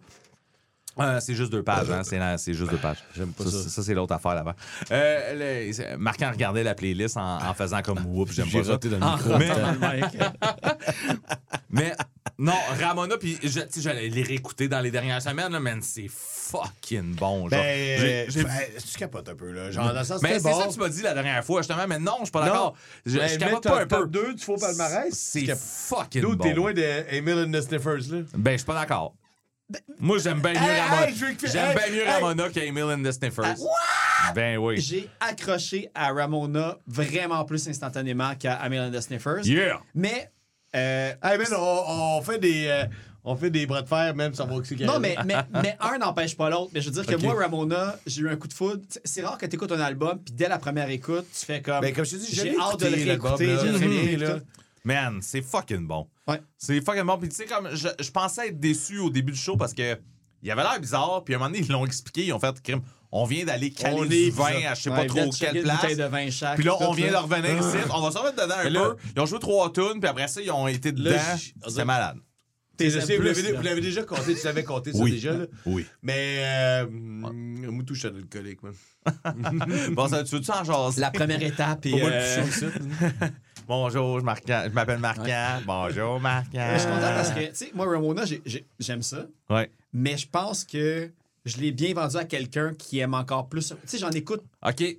Euh, 0.98 1.20
c'est 1.20 1.34
juste 1.34 1.52
deux 1.52 1.62
pages, 1.62 1.90
hein? 1.90 2.02
C'est, 2.36 2.52
juste 2.52 2.70
deux 2.70 2.76
pages. 2.76 2.98
J'aime 3.16 3.32
pas 3.32 3.44
ça. 3.44 3.50
ça. 3.50 3.68
Ça, 3.68 3.82
c'est 3.82 3.94
l'autre 3.94 4.12
affaire 4.14 4.34
là-bas. 4.34 4.54
Euh, 4.90 5.72
Marquant 5.98 6.30
regardait 6.30 6.62
la 6.64 6.74
playlist 6.74 7.16
en, 7.16 7.38
en 7.38 7.54
faisant 7.54 7.80
comme 7.80 8.04
whoop, 8.06 8.30
j'aime 8.32 8.46
j'ai 8.48 8.58
pas 8.58 8.64
ça. 8.64 8.76
dans 8.76 9.16
le 9.16 9.38
micro. 9.38 9.38
mic. 9.38 10.22
Mais 11.70 11.92
non, 12.38 12.54
Ramona, 12.80 13.16
puis 13.18 13.38
j'allais 13.76 14.08
les 14.08 14.22
réécouter 14.22 14.68
dans 14.68 14.80
les 14.80 14.90
dernières 14.90 15.22
semaines, 15.22 15.52
là, 15.52 15.60
man, 15.60 15.80
c'est 15.82 16.08
fucking 16.08 17.14
bon. 17.14 17.48
Genre. 17.48 17.50
Ben, 17.50 18.00
J'ai- 18.00 18.26
j'ai- 18.28 18.44
ben, 18.44 18.50
tu 18.78 18.98
capotes 18.98 19.28
un 19.28 19.34
peu, 19.36 19.52
là. 19.52 19.70
Genre, 19.70 19.92
dans 19.92 19.98
le 20.00 20.04
sens, 20.04 20.20
mais 20.22 20.38
c'est 20.38 20.50
bon. 20.50 20.58
ça 20.60 20.66
que 20.66 20.72
tu 20.72 20.78
m'as 20.80 20.88
dit 20.88 21.02
la 21.02 21.14
dernière 21.14 21.44
fois, 21.44 21.60
justement, 21.60 21.86
mais 21.86 21.98
non, 21.98 22.16
je 22.20 22.24
suis 22.24 22.32
pas 22.32 22.44
d'accord. 22.44 22.74
Je, 23.06 23.18
Ben, 23.18 23.28
je 23.28 23.38
capote 23.38 23.62
pas 23.62 23.82
un 23.82 23.86
peu. 23.86 24.06
2 24.06 24.34
du 24.34 24.42
faux 24.42 24.56
palmarès. 24.56 25.12
C'est 25.12 25.54
fucking 25.56 26.22
bon. 26.22 26.36
t'es 26.36 26.52
loin 26.52 26.72
de 26.72 27.04
Emil 27.10 27.34
and 27.46 27.52
the 27.52 27.60
Sniffers, 27.62 28.10
là? 28.10 28.22
Ben, 28.34 28.52
je 28.52 28.56
suis 28.58 28.66
pas 28.66 28.74
d'accord. 28.74 29.14
Moi, 29.98 30.18
j'aime 30.18 30.40
bien 30.40 30.52
mieux, 30.52 30.58
Hey, 30.58 30.80
Ramona. 30.80 31.08
hey, 31.08 31.14
je 31.14 31.24
veux 31.26 31.32
que- 31.34 31.46
J'aime 31.46 31.70
hey, 31.70 31.74
bien 31.76 31.90
mieux 31.96 32.02
hey. 32.02 32.08
Ramona 32.12 32.44
and 32.94 33.02
the 33.02 33.12
Sniffers. 33.12 33.56
Ben 34.34 34.56
oui. 34.58 34.80
J'ai 34.80 35.08
accroché 35.20 35.90
à 35.94 36.12
Ramona 36.12 36.78
vraiment 36.86 37.44
plus 37.44 37.66
instantanément 37.68 38.34
qu'à 38.36 38.54
Amel 38.56 38.80
and 38.80 38.90
the 38.90 39.00
Sniffers. 39.00 39.44
Yeah! 39.46 39.80
Mais. 39.94 40.30
euh, 40.74 41.12
Hey, 41.22 41.38
man, 41.38 41.46
on, 41.56 42.16
on 42.18 42.22
fait 42.22 42.38
des. 42.38 42.66
euh, 42.68 42.84
on 43.24 43.36
fait 43.36 43.50
des 43.50 43.66
bras 43.66 43.82
de 43.82 43.88
fer, 43.88 44.14
même 44.14 44.32
sans 44.34 44.46
voir 44.46 44.62
que 44.62 44.66
c'est 44.66 44.76
non, 44.80 44.98
mais, 44.98 45.14
mais, 45.26 45.34
mais 45.62 45.76
un 45.80 45.98
n'empêche 45.98 46.34
pas 46.36 46.48
l'autre. 46.48 46.70
Mais 46.72 46.80
je 46.80 46.88
veux 46.90 47.02
dire 47.02 47.06
que 47.06 47.20
moi, 47.20 47.34
Ramona, 47.34 47.96
j'ai 48.06 48.22
eu 48.22 48.30
un 48.30 48.36
coup 48.36 48.48
de 48.48 48.52
foudre. 48.54 48.82
C'est- 48.88 49.00
C'est 49.04 49.22
rare 49.22 49.36
que 49.36 49.44
tu 49.46 49.56
écoutes 49.56 49.72
un 49.72 49.80
album, 49.80 50.18
puis 50.24 50.32
dès 50.34 50.48
la 50.48 50.58
première 50.58 50.88
écoute, 50.88 51.26
tu 51.38 51.44
fais 51.44 51.60
comme. 51.60 51.80
Ben, 51.82 51.92
comme 51.92 52.04
je 52.06 52.12
te 52.12 52.16
dis, 52.16 52.28
j'ai 52.34 52.52
j'ai 52.52 52.56
hâte 52.58 52.80
de 52.80 52.86
le 52.86 53.04
l'album, 53.04 53.34
réécouter. 53.34 54.16
là. 54.16 54.30
tout. 54.38 54.44
Man, 54.84 55.18
c'est 55.22 55.42
fucking 55.42 55.86
bon. 55.86 56.08
Ouais. 56.26 56.40
C'est 56.56 56.80
fucking 56.84 57.02
bon. 57.04 57.18
Puis 57.18 57.28
tu 57.28 57.36
sais, 57.36 57.44
comme 57.46 57.68
je, 57.74 57.88
je 58.00 58.10
pensais 58.10 58.48
être 58.48 58.58
déçu 58.60 58.98
au 58.98 59.10
début 59.10 59.32
du 59.32 59.38
show 59.38 59.56
parce 59.56 59.74
que 59.74 59.98
il 60.42 60.50
avait 60.50 60.62
l'air 60.62 60.80
bizarre. 60.80 61.22
Puis 61.24 61.34
à 61.34 61.36
un 61.36 61.40
moment 61.40 61.50
donné, 61.50 61.62
ils 61.66 61.70
l'ont 61.70 61.84
expliqué. 61.84 62.24
Ils 62.26 62.32
ont 62.32 62.40
fait 62.40 62.60
crime. 62.62 62.80
On 63.12 63.24
vient 63.24 63.44
d'aller 63.44 63.70
caler 63.72 63.96
On 63.98 64.04
du 64.04 64.30
vin 64.30 64.50
bizarre. 64.52 64.70
à 64.72 64.74
je 64.74 64.80
sais 64.82 64.90
Ouais, 64.90 64.96
pas 64.96 65.04
trop 65.06 65.30
quelle 65.38 65.62
place. 65.62 65.80
bouteille 65.80 65.96
de 65.96 66.04
vin 66.04 66.30
chaque. 66.30 66.54
Puis 66.56 66.64
là, 66.64 66.76
on 66.80 66.92
vient 66.92 67.10
de 67.10 67.16
revenir 67.16 67.58
ici. 67.58 67.76
On 67.92 68.00
va 68.00 68.10
s'en 68.10 68.20
remettre 68.20 68.42
dedans 68.42 68.54
un 68.58 68.92
peu. 68.94 68.96
Ils 69.16 69.20
ont 69.20 69.26
joué 69.26 69.38
trois 69.38 69.72
tunes. 69.72 70.00
Puis 70.00 70.08
après 70.08 70.28
ça, 70.28 70.40
ils 70.40 70.50
ont 70.50 70.66
été 70.68 70.92
dedans. 70.92 71.18
C'était 71.68 71.84
malade. 71.84 72.16
Je 72.82 72.88
sais, 72.98 73.18
vous 73.18 73.22
plus, 73.22 73.52
vous 73.52 73.62
l'avez 73.62 73.82
déjà 73.82 74.02
compté, 74.04 74.34
tu 74.34 74.42
l'avais 74.46 74.64
compté 74.64 74.92
ça 74.94 74.98
Oui. 75.00 75.10
déjà. 75.10 75.34
Là? 75.34 75.44
Oui. 75.66 75.84
Mais 76.00 76.36
euh, 76.38 76.86
Moutou, 76.90 77.92
je 77.94 77.98
suis 78.00 78.08
un 78.08 78.16
alcoolique, 78.16 78.60
man. 78.62 78.72
Bon, 79.92 80.08
ça, 80.08 80.24
tu 80.24 80.34
veux-tu 80.36 80.50
en 80.50 80.64
jaser? 80.64 80.98
La 81.02 81.10
première 81.10 81.42
étape 81.42 81.84
et. 81.84 82.02
Euh, 82.02 82.42
ça. 82.50 82.66
Bonjour, 83.74 84.18
je, 84.18 84.24
m'appelle 84.24 84.98
Marquand. 84.98 85.60
Bonjour, 85.64 86.18
Marquand. 86.18 86.48
Mais 86.54 86.74
je 86.74 86.78
suis 86.80 86.88
content 86.90 87.02
parce 87.14 87.30
que, 87.30 87.38
tu 87.50 87.54
sais, 87.54 87.70
moi, 87.72 87.86
Ramona, 87.86 88.24
j'ai- 88.24 88.42
j'ai- 88.44 88.66
j'aime 88.80 89.00
ça, 89.00 89.26
Ouais. 89.48 89.70
mais 89.92 90.16
je 90.16 90.26
pense 90.28 90.64
que 90.64 91.08
je 91.44 91.56
l'ai 91.58 91.70
bien 91.70 91.94
vendu 91.94 92.16
à 92.16 92.24
quelqu'un 92.24 92.74
qui 92.74 92.98
aime 92.98 93.14
encore 93.14 93.48
plus. 93.48 93.68
Tu 93.68 93.76
sais, 93.86 93.98
j'en 93.98 94.10
écoute 94.10 94.42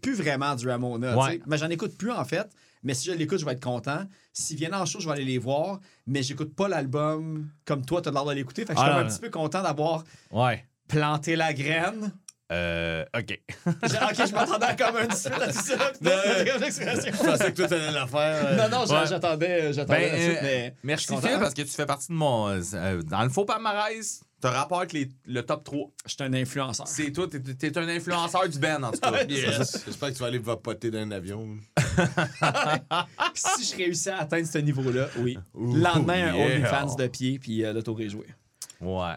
plus 0.02 0.14
vraiment 0.16 0.56
du 0.56 0.70
Ramona. 0.70 1.18
Ouais. 1.18 1.42
Mais 1.48 1.58
j'en 1.58 1.70
écoute 1.70 1.98
plus, 1.98 2.12
en 2.12 2.24
fait. 2.24 2.48
Mais 2.82 2.94
si 2.94 3.08
je 3.10 3.12
l'écoute, 3.12 3.40
je 3.40 3.46
vais 3.46 3.52
être 3.52 3.62
content. 3.62 4.06
S'ils 4.32 4.56
viennent 4.56 4.74
en 4.74 4.86
show, 4.86 5.02
je 5.02 5.06
vais 5.08 5.16
aller 5.16 5.26
les 5.26 5.38
voir. 5.38 5.82
Mais 6.08 6.24
j'écoute 6.24 6.56
pas 6.56 6.70
l'album 6.70 7.50
comme 7.66 7.84
toi, 7.86 8.02
tu 8.02 8.08
as 8.08 8.14
l'air 8.14 8.24
de 8.24 8.32
l'écouter. 8.32 8.62
Fait 8.66 8.74
que 8.74 8.80
je 8.80 8.86
suis 8.86 8.90
Ah, 8.94 9.00
un 9.00 9.06
petit 9.06 9.20
peu 9.20 9.30
content 9.30 9.64
d'avoir 9.64 10.06
Ouais. 10.32 10.66
planté 10.88 11.36
la 11.36 11.54
graine. 11.54 12.14
Euh, 12.52 13.06
OK. 13.18 13.40
Ok, 13.66 13.76
je 14.28 14.34
m'attendais 14.34 14.66
à 14.66 14.76
comme 14.76 14.96
un 14.98 15.06
peu 15.06 15.06
à 15.06 15.08
tout 15.08 15.16
ça. 15.18 15.92
Je 16.02 17.18
pensais 17.24 17.52
que 17.52 17.56
toi, 17.56 17.68
t'allais 17.70 17.92
la 17.92 18.08
faire. 18.08 18.46
euh. 18.46 18.58
Non, 18.58 18.70
non, 18.80 18.86
j'a- 18.86 19.02
Ouais. 19.02 19.08
j'attendais, 19.08 19.72
j'attendais 19.74 20.00
Ben, 20.02 20.12
la 20.12 20.18
suite, 20.22 20.38
euh, 20.38 20.42
mais 20.44 20.76
Merci, 20.84 21.08
Phil, 21.08 21.38
parce 21.40 21.54
que 21.54 21.62
tu 21.62 21.68
fais 21.70 21.86
partie 21.86 22.10
de 22.10 22.14
mon. 22.14 22.50
euh, 22.50 22.62
euh, 22.74 23.02
dans 23.04 23.24
le 23.24 23.30
faux 23.30 23.46
palmarès, 23.46 24.22
t'as 24.42 24.50
rapport 24.52 24.80
avec 24.80 24.92
les- 24.92 25.10
le 25.28 25.44
top 25.44 25.64
3. 25.64 25.92
Je 26.06 26.10
suis 26.12 26.24
un 26.24 26.34
influenceur. 26.34 26.88
C'est 26.90 27.12
toi, 27.14 27.28
t'es, 27.30 27.40
t'es 27.40 27.78
un 27.78 27.88
influenceur 27.88 28.50
du 28.50 28.60
Ben, 28.60 28.84
en 28.84 28.92
tout 28.92 29.00
cas. 29.00 29.24
Yes. 29.30 29.84
J'espère 29.86 30.10
que 30.10 30.14
tu 30.16 30.20
vas 30.20 30.28
aller 30.28 30.40
vapoter 30.40 30.92
dans 30.92 31.00
un 31.00 31.12
avion. 31.12 31.48
si 33.34 33.64
je 33.72 33.76
réussis 33.78 34.10
à 34.10 34.20
atteindre 34.20 34.48
ce 34.48 34.58
niveau-là, 34.58 35.08
oui. 35.20 35.38
Le 35.56 35.80
lendemain, 35.80 36.32
un 36.32 36.36
yeah. 36.36 36.46
OnlyFans 36.46 36.96
de 36.96 37.08
pied, 37.08 37.40
puis 37.40 37.64
euh, 37.64 37.72
l'auto 37.74 37.96
joué. 38.10 38.26
Ouais. 38.82 39.16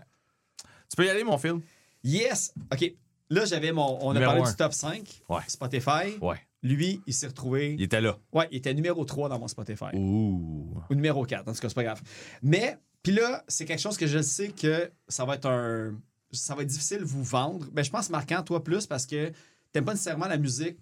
Tu 0.90 0.96
peux 0.96 1.06
y 1.06 1.10
aller, 1.10 1.24
mon 1.24 1.38
Phil? 1.38 1.54
Yes! 2.02 2.52
OK. 2.72 2.92
Là, 3.34 3.44
j'avais 3.44 3.72
mon. 3.72 3.98
On 4.00 4.14
a 4.14 4.20
parlé 4.20 4.42
un. 4.42 4.50
du 4.50 4.56
top 4.56 4.72
5. 4.72 5.22
Ouais. 5.28 5.40
Spotify. 5.48 6.18
Ouais. 6.20 6.36
Lui, 6.62 7.00
il 7.06 7.12
s'est 7.12 7.26
retrouvé. 7.26 7.74
Il 7.74 7.82
était 7.82 8.00
là. 8.00 8.16
Ouais, 8.32 8.48
il 8.50 8.58
était 8.58 8.72
numéro 8.72 9.04
3 9.04 9.28
dans 9.28 9.38
mon 9.38 9.48
Spotify. 9.48 9.94
Ouh. 9.94 10.72
Ou 10.88 10.94
numéro 10.94 11.24
4, 11.24 11.48
en 11.48 11.52
tout 11.52 11.60
cas, 11.60 11.68
c'est 11.68 11.74
pas 11.74 11.82
grave. 11.84 12.00
Mais, 12.42 12.78
puis 13.02 13.12
là, 13.12 13.44
c'est 13.48 13.64
quelque 13.64 13.80
chose 13.80 13.96
que 13.96 14.06
je 14.06 14.22
sais 14.22 14.48
que 14.48 14.90
ça 15.08 15.24
va 15.24 15.34
être 15.34 15.46
un. 15.46 15.94
Ça 16.32 16.54
va 16.54 16.62
être 16.62 16.68
difficile 16.68 17.00
de 17.00 17.04
vous 17.04 17.22
vendre. 17.22 17.66
Ben, 17.72 17.84
je 17.84 17.90
pense, 17.90 18.08
marquant, 18.10 18.42
toi 18.42 18.62
plus, 18.64 18.86
parce 18.86 19.06
que 19.06 19.30
t'aimes 19.72 19.84
pas 19.84 19.92
nécessairement 19.92 20.26
la 20.26 20.38
musique 20.38 20.78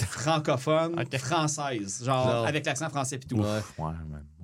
francophone, 0.00 0.96
française. 1.18 2.02
Genre, 2.04 2.30
Genre. 2.30 2.46
avec 2.46 2.64
l'accent 2.64 2.88
français 2.88 3.18
pis 3.18 3.26
tout. 3.26 3.36
Ouais. 3.36 3.60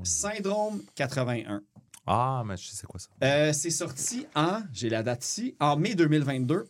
Syndrome 0.02 0.82
81. 0.94 1.62
Ah, 2.06 2.44
mais 2.46 2.56
je 2.56 2.68
sais 2.68 2.86
quoi 2.86 3.00
ça. 3.00 3.08
Euh, 3.24 3.52
c'est 3.52 3.70
sorti 3.70 4.26
en, 4.36 4.60
j'ai 4.72 4.88
la 4.88 5.02
date 5.02 5.24
ici, 5.24 5.56
en 5.58 5.76
mai 5.76 5.94
2022. 5.94 6.66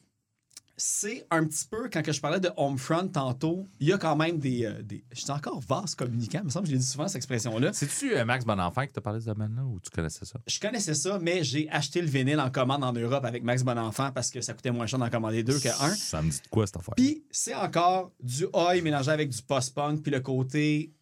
C'est 0.79 1.27
un 1.31 1.47
petit 1.47 1.65
peu, 1.65 1.89
quand 1.91 2.03
que 2.03 2.13
je 2.13 2.21
parlais 2.21 2.39
de 2.39 2.51
Homefront 2.59 3.09
tantôt, 3.09 3.67
il 3.81 3.89
y 3.89 3.93
a 3.95 3.99
quand 3.99 4.15
même 4.15 4.39
des. 4.39 4.67
euh, 4.67 4.83
des 4.83 5.03
je 5.11 5.21
suis 5.23 5.31
encore 5.31 5.59
vaste 5.61 5.95
communicant, 5.99 6.41
il 6.41 6.45
me 6.45 6.51
semble 6.51 6.65
que 6.65 6.69
je 6.71 6.75
l'ai 6.75 6.81
dit 6.81 6.87
souvent 6.87 7.09
cette 7.09 7.17
expression-là. 7.17 7.73
C'est-tu 7.73 8.15
euh, 8.15 8.27
Max 8.27 8.45
Bonenfant 8.45 8.87
qui 8.87 8.93
t'a 8.93 9.01
parlé 9.01 9.21
de 9.21 9.25
ce 9.25 9.31
band-là 9.31 9.65
ou 9.65 9.81
tu 9.81 9.89
connaissais 9.91 10.27
ça? 10.27 10.39
Je 10.47 10.61
connaissais 10.61 10.93
ça, 10.95 11.19
mais 11.19 11.43
j'ai 11.45 11.67
acheté 11.71 12.03
le 12.03 12.09
vinyle 12.09 12.39
en 12.41 12.51
commande 12.51 12.85
en 12.85 12.93
Europe 12.93 13.25
avec 13.25 13.43
Max 13.43 13.63
Bonenfant 13.63 14.13
parce 14.13 14.31
que 14.31 14.43
ça 14.43 14.53
coûtait 14.53 14.71
moins 14.71 14.87
cher 14.87 14.99
d'en 14.99 15.09
commander 15.09 15.43
deux 15.43 15.59
que 15.59 15.69
un. 15.83 15.95
Ça 15.95 16.21
me 16.21 16.31
dit 16.31 16.41
de 16.43 16.49
quoi 16.49 16.67
cette 16.67 16.77
affaire? 16.77 16.95
Puis 16.95 17.25
c'est 17.31 17.55
encore 17.55 18.13
du 18.23 18.45
oi 18.53 18.79
mélangé 18.83 19.11
avec 19.11 19.31
du 19.31 19.41
post-punk, 19.41 20.03
puis 20.03 20.13
le 20.13 20.21
côté 20.21 20.93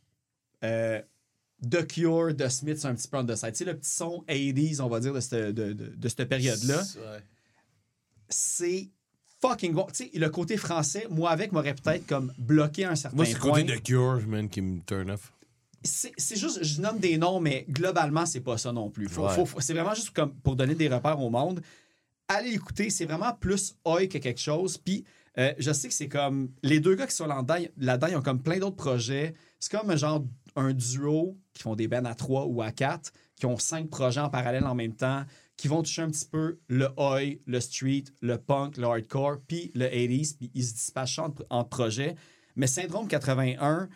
euh, 0.62 1.02
The 1.68 1.84
Cure, 1.86 2.32
de 2.32 2.46
Smith, 2.48 2.78
c'est 2.78 2.86
un 2.86 2.94
petit 2.94 3.08
peu 3.08 3.16
on 3.18 3.24
the 3.26 3.34
side. 3.34 3.50
Tu 3.52 3.58
sais, 3.58 3.64
le 3.64 3.76
petit 3.76 3.90
son 3.90 4.24
80s, 4.28 4.80
on 4.80 4.88
va 4.88 5.00
dire, 5.00 5.12
de 5.14 5.18
cette, 5.20 5.52
de, 5.54 5.72
de- 5.72 5.94
de 5.96 6.08
cette 6.08 6.28
période-là. 6.28 6.78
Ouais. 6.80 7.24
c'est 8.28 8.90
fucking 9.48 9.72
bon. 9.72 9.86
Tu 9.92 10.04
sais, 10.04 10.10
le 10.14 10.28
côté 10.30 10.56
français, 10.56 11.06
moi 11.10 11.30
avec, 11.30 11.52
m'aurait 11.52 11.74
peut-être 11.74 12.06
comme 12.06 12.32
bloqué 12.38 12.84
un 12.84 12.94
certain 12.94 13.16
Moi, 13.16 13.26
c'est 13.26 13.34
le 13.34 13.38
point. 13.40 13.50
côté 13.62 13.64
de 13.64 13.76
Cure, 13.76 14.20
man, 14.26 14.48
qui 14.48 14.60
me 14.62 14.80
turn 14.80 15.10
off. 15.10 15.32
C'est 15.82 16.36
juste, 16.36 16.64
je 16.64 16.80
nomme 16.80 16.98
des 16.98 17.18
noms, 17.18 17.40
mais 17.40 17.66
globalement, 17.68 18.24
c'est 18.24 18.40
pas 18.40 18.56
ça 18.56 18.72
non 18.72 18.88
plus. 18.88 19.06
Faut- 19.08 19.26
Ouais. 19.26 19.34
faut- 19.34 19.44
faut- 19.44 19.60
c'est 19.60 19.74
vraiment 19.74 19.94
juste 19.94 20.10
comme 20.10 20.32
pour 20.36 20.56
donner 20.56 20.74
des 20.74 20.88
repères 20.88 21.20
au 21.20 21.28
monde. 21.28 21.60
Allez 22.28 22.52
écouter, 22.54 22.88
c'est 22.88 23.04
vraiment 23.04 23.34
plus 23.34 23.74
oi 23.84 24.06
que 24.06 24.16
quelque 24.16 24.40
chose. 24.40 24.78
Puis 24.78 25.04
euh, 25.36 25.52
je 25.58 25.72
sais 25.72 25.88
que 25.88 25.94
c'est 25.94 26.08
comme. 26.08 26.48
Les 26.62 26.80
deux 26.80 26.94
gars 26.94 27.06
qui 27.06 27.14
sont 27.14 27.26
là-dedans, 27.26 27.56
là-dedans, 27.76 28.06
ils 28.06 28.16
ont 28.16 28.22
comme 28.22 28.40
plein 28.42 28.58
d'autres 28.58 28.76
projets. 28.76 29.34
C'est 29.60 29.70
comme 29.76 29.90
un 29.90 29.96
genre 29.96 30.24
un 30.56 30.72
duo 30.72 31.36
qui 31.52 31.62
font 31.64 31.74
des 31.74 31.86
bands 31.88 32.04
à 32.06 32.14
trois 32.14 32.46
ou 32.46 32.62
à 32.62 32.70
quatre, 32.70 33.12
qui 33.36 33.44
ont 33.44 33.58
cinq 33.58 33.90
projets 33.90 34.20
en 34.20 34.30
parallèle 34.30 34.64
en 34.64 34.74
même 34.74 34.94
temps, 34.94 35.24
qui 35.56 35.68
vont 35.68 35.82
toucher 35.82 36.02
un 36.02 36.10
petit 36.10 36.26
peu 36.26 36.58
le 36.68 36.88
oi, 36.96 37.38
le 37.46 37.60
street, 37.60 38.04
le 38.20 38.38
punk, 38.38 38.76
le 38.76 38.84
hardcore, 38.84 39.38
puis 39.46 39.70
le 39.74 39.86
80s, 39.86 40.36
puis 40.36 40.50
ils 40.54 40.64
se 40.64 40.74
dispatchent 40.74 41.18
entre, 41.20 41.46
entre 41.50 41.68
projets. 41.68 42.16
Mais 42.56 42.66
Syndrome 42.66 43.06
81, 43.08 43.88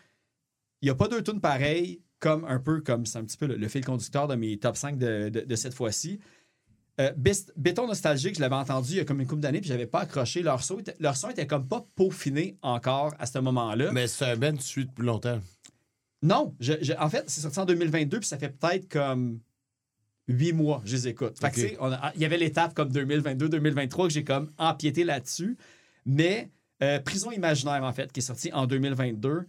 il 0.83 0.87
n'y 0.87 0.91
a 0.91 0.95
pas 0.95 1.09
deux 1.09 1.23
tunes 1.23 1.41
pareilles, 1.41 2.01
comme 2.21 2.45
un 2.45 2.59
peu 2.59 2.81
comme 2.81 3.07
c'est 3.07 3.19
un 3.19 3.25
petit 3.25 3.37
peu 3.37 3.47
le, 3.47 3.57
le 3.57 3.69
fil 3.69 3.85
conducteur 3.85 4.27
de 4.29 4.35
mes 4.35 4.57
top 4.59 4.77
5 4.77 4.99
de, 4.99 5.29
de- 5.29 5.41
de 5.41 5.57
cette 5.57 5.75
fois-ci. 5.75 6.19
Euh, 7.01 7.13
Béton 7.57 7.87
Nostalgique, 7.87 8.35
je 8.37 8.41
l'avais 8.41 8.57
entendu 8.57 8.91
il 8.93 8.97
y 8.97 9.01
a 9.01 9.05
comme 9.05 9.21
une 9.21 9.27
couple 9.29 9.41
d'années, 9.43 9.61
puis 9.61 9.69
j'avais 9.69 9.87
pas 9.87 10.01
accroché. 10.01 10.43
Leur 10.43 10.65
son, 10.65 10.81
était, 10.81 10.97
leur 10.99 11.17
son 11.17 11.29
était 11.29 11.47
comme 11.47 11.69
pas 11.69 11.87
peaufiné 11.95 12.57
encore 12.63 13.15
à 13.21 13.27
ce 13.27 13.39
moment-là. 13.39 13.93
Mais 13.93 14.09
c'est 14.09 14.25
un 14.25 14.37
band 14.37 14.57
tu 14.57 14.63
suis 14.65 14.87
depuis 14.87 15.05
longtemps. 15.05 15.41
Non, 16.23 16.57
je- 16.59 16.73
je- 16.83 16.95
en 16.99 17.09
fait, 17.09 17.25
c'est 17.31 17.41
sorti 17.41 17.59
en 17.61 17.67
2022, 17.67 18.19
puis 18.19 18.29
ça 18.29 18.37
fait 18.39 18.49
peut-être 18.49 18.89
comme 18.89 19.39
huit 20.29 20.53
mois 20.53 20.83
je 20.85 20.95
les 20.97 21.09
écoute. 21.09 21.39
Fait 21.41 21.51
que, 21.51 21.55
Ok. 21.55 21.55
tu 21.55 21.61
sais, 21.71 21.77
on 21.81 21.91
a- 21.93 22.13
il 22.15 22.21
y 22.21 22.25
avait 22.25 22.39
l'étape 22.39 22.75
comme 22.75 22.91
2022-2023 22.91 24.09
que 24.09 24.13
j'ai 24.13 24.25
comme 24.25 24.51
empiété 24.59 25.05
là-dessus. 25.05 25.57
Mais 26.07 26.51
euh, 26.83 27.01
Prison 27.01 27.31
Imaginaire, 27.33 27.83
en 27.83 27.93
fait, 27.93 28.13
qui 28.13 28.21
est 28.21 28.23
sorti 28.23 28.53
en 28.53 28.67
2022, 28.67 29.47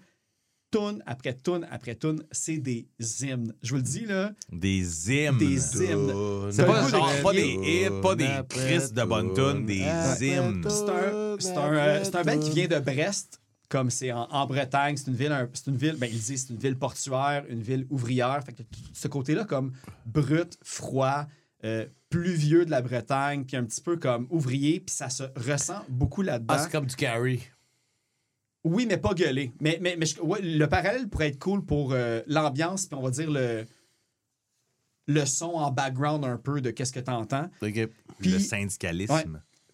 tune 0.71 1.01
après 1.05 1.33
tune 1.35 1.65
après 1.71 1.95
tune, 1.95 2.23
c'est 2.31 2.57
des 2.57 2.87
hymnes. 3.21 3.53
Je 3.63 3.69
vous 3.71 3.77
le 3.77 3.81
dis, 3.81 4.05
là, 4.05 4.31
Des 4.51 5.11
hymnes. 5.11 5.37
des 5.37 5.55
hymnes. 5.83 6.51
C'est 6.51 6.65
pas, 6.65 6.87
genre, 6.89 7.11
de 7.17 7.23
pas 7.23 7.33
des 7.33 7.53
hits, 7.53 8.01
pas 8.01 8.15
des 8.15 8.29
crises 8.47 8.93
de 8.93 9.03
bonnes 9.03 9.33
tunes, 9.33 9.65
des 9.65 9.77
hymnes. 9.77 10.15
C'est 10.17 10.35
un, 10.35 10.61
c'est 11.39 11.57
un, 11.57 11.73
euh, 11.73 12.03
c'est 12.03 12.15
un 12.15 12.23
band 12.23 12.39
qui 12.39 12.51
vient 12.51 12.67
de 12.67 12.79
Brest, 12.79 13.41
comme 13.69 13.89
c'est 13.89 14.11
en, 14.11 14.23
en 14.31 14.45
Bretagne. 14.47 14.97
C'est 14.97 15.07
une 15.11 15.15
ville, 15.15 15.31
un- 15.31 15.49
c'est 15.53 15.67
une 15.67 15.77
ville, 15.77 15.95
ben, 15.95 16.09
ils 16.11 16.19
disent 16.19 16.47
c'est 16.47 16.53
une 16.53 16.59
ville 16.59 16.75
portuaire, 16.77 17.45
une 17.49 17.61
ville 17.61 17.85
ouvrière. 17.89 18.43
Fait 18.43 18.53
que 18.53 18.63
ce 18.93 19.07
côté-là, 19.07 19.45
comme 19.45 19.73
brut, 20.05 20.57
froid, 20.63 21.27
euh, 21.63 21.85
pluvieux 22.09 22.65
de 22.65 22.71
la 22.71 22.81
Bretagne, 22.81 23.45
puis 23.45 23.55
un 23.57 23.63
petit 23.63 23.81
peu 23.81 23.97
comme 23.97 24.27
ouvrier, 24.31 24.79
puis 24.79 24.93
ça 24.95 25.09
se 25.09 25.23
ressent 25.35 25.83
beaucoup 25.87 26.21
là-dedans. 26.23 26.55
Ah, 26.57 26.63
c'est 26.63 26.71
comme 26.71 26.85
du 26.87 26.95
carry. 26.95 27.41
Oui, 28.63 28.85
mais 28.85 28.97
pas 28.97 29.13
gueulé. 29.13 29.53
Mais, 29.61 29.77
mais, 29.81 29.95
mais 29.97 30.05
je- 30.05 30.19
ouais, 30.19 30.41
le 30.41 30.65
parallèle 30.67 31.07
pourrait 31.07 31.29
être 31.29 31.39
cool 31.39 31.63
pour 31.65 31.93
euh, 31.93 32.21
l'ambiance, 32.27 32.87
puis 32.87 32.97
on 32.97 33.01
va 33.03 33.09
dire 33.11 33.29
le, 33.31 33.65
le 35.07 35.25
son 35.25 35.51
en 35.53 35.71
background 35.71 36.25
un 36.25 36.37
peu 36.37 36.61
de 36.61 36.71
qu'est-ce 36.71 36.91
que 36.93 36.99
tu 36.99 37.11
entends. 37.11 37.49
Puis- 38.19 38.31
le 38.31 38.39
syndicalisme. 38.39 39.13
Ouais. 39.13 39.25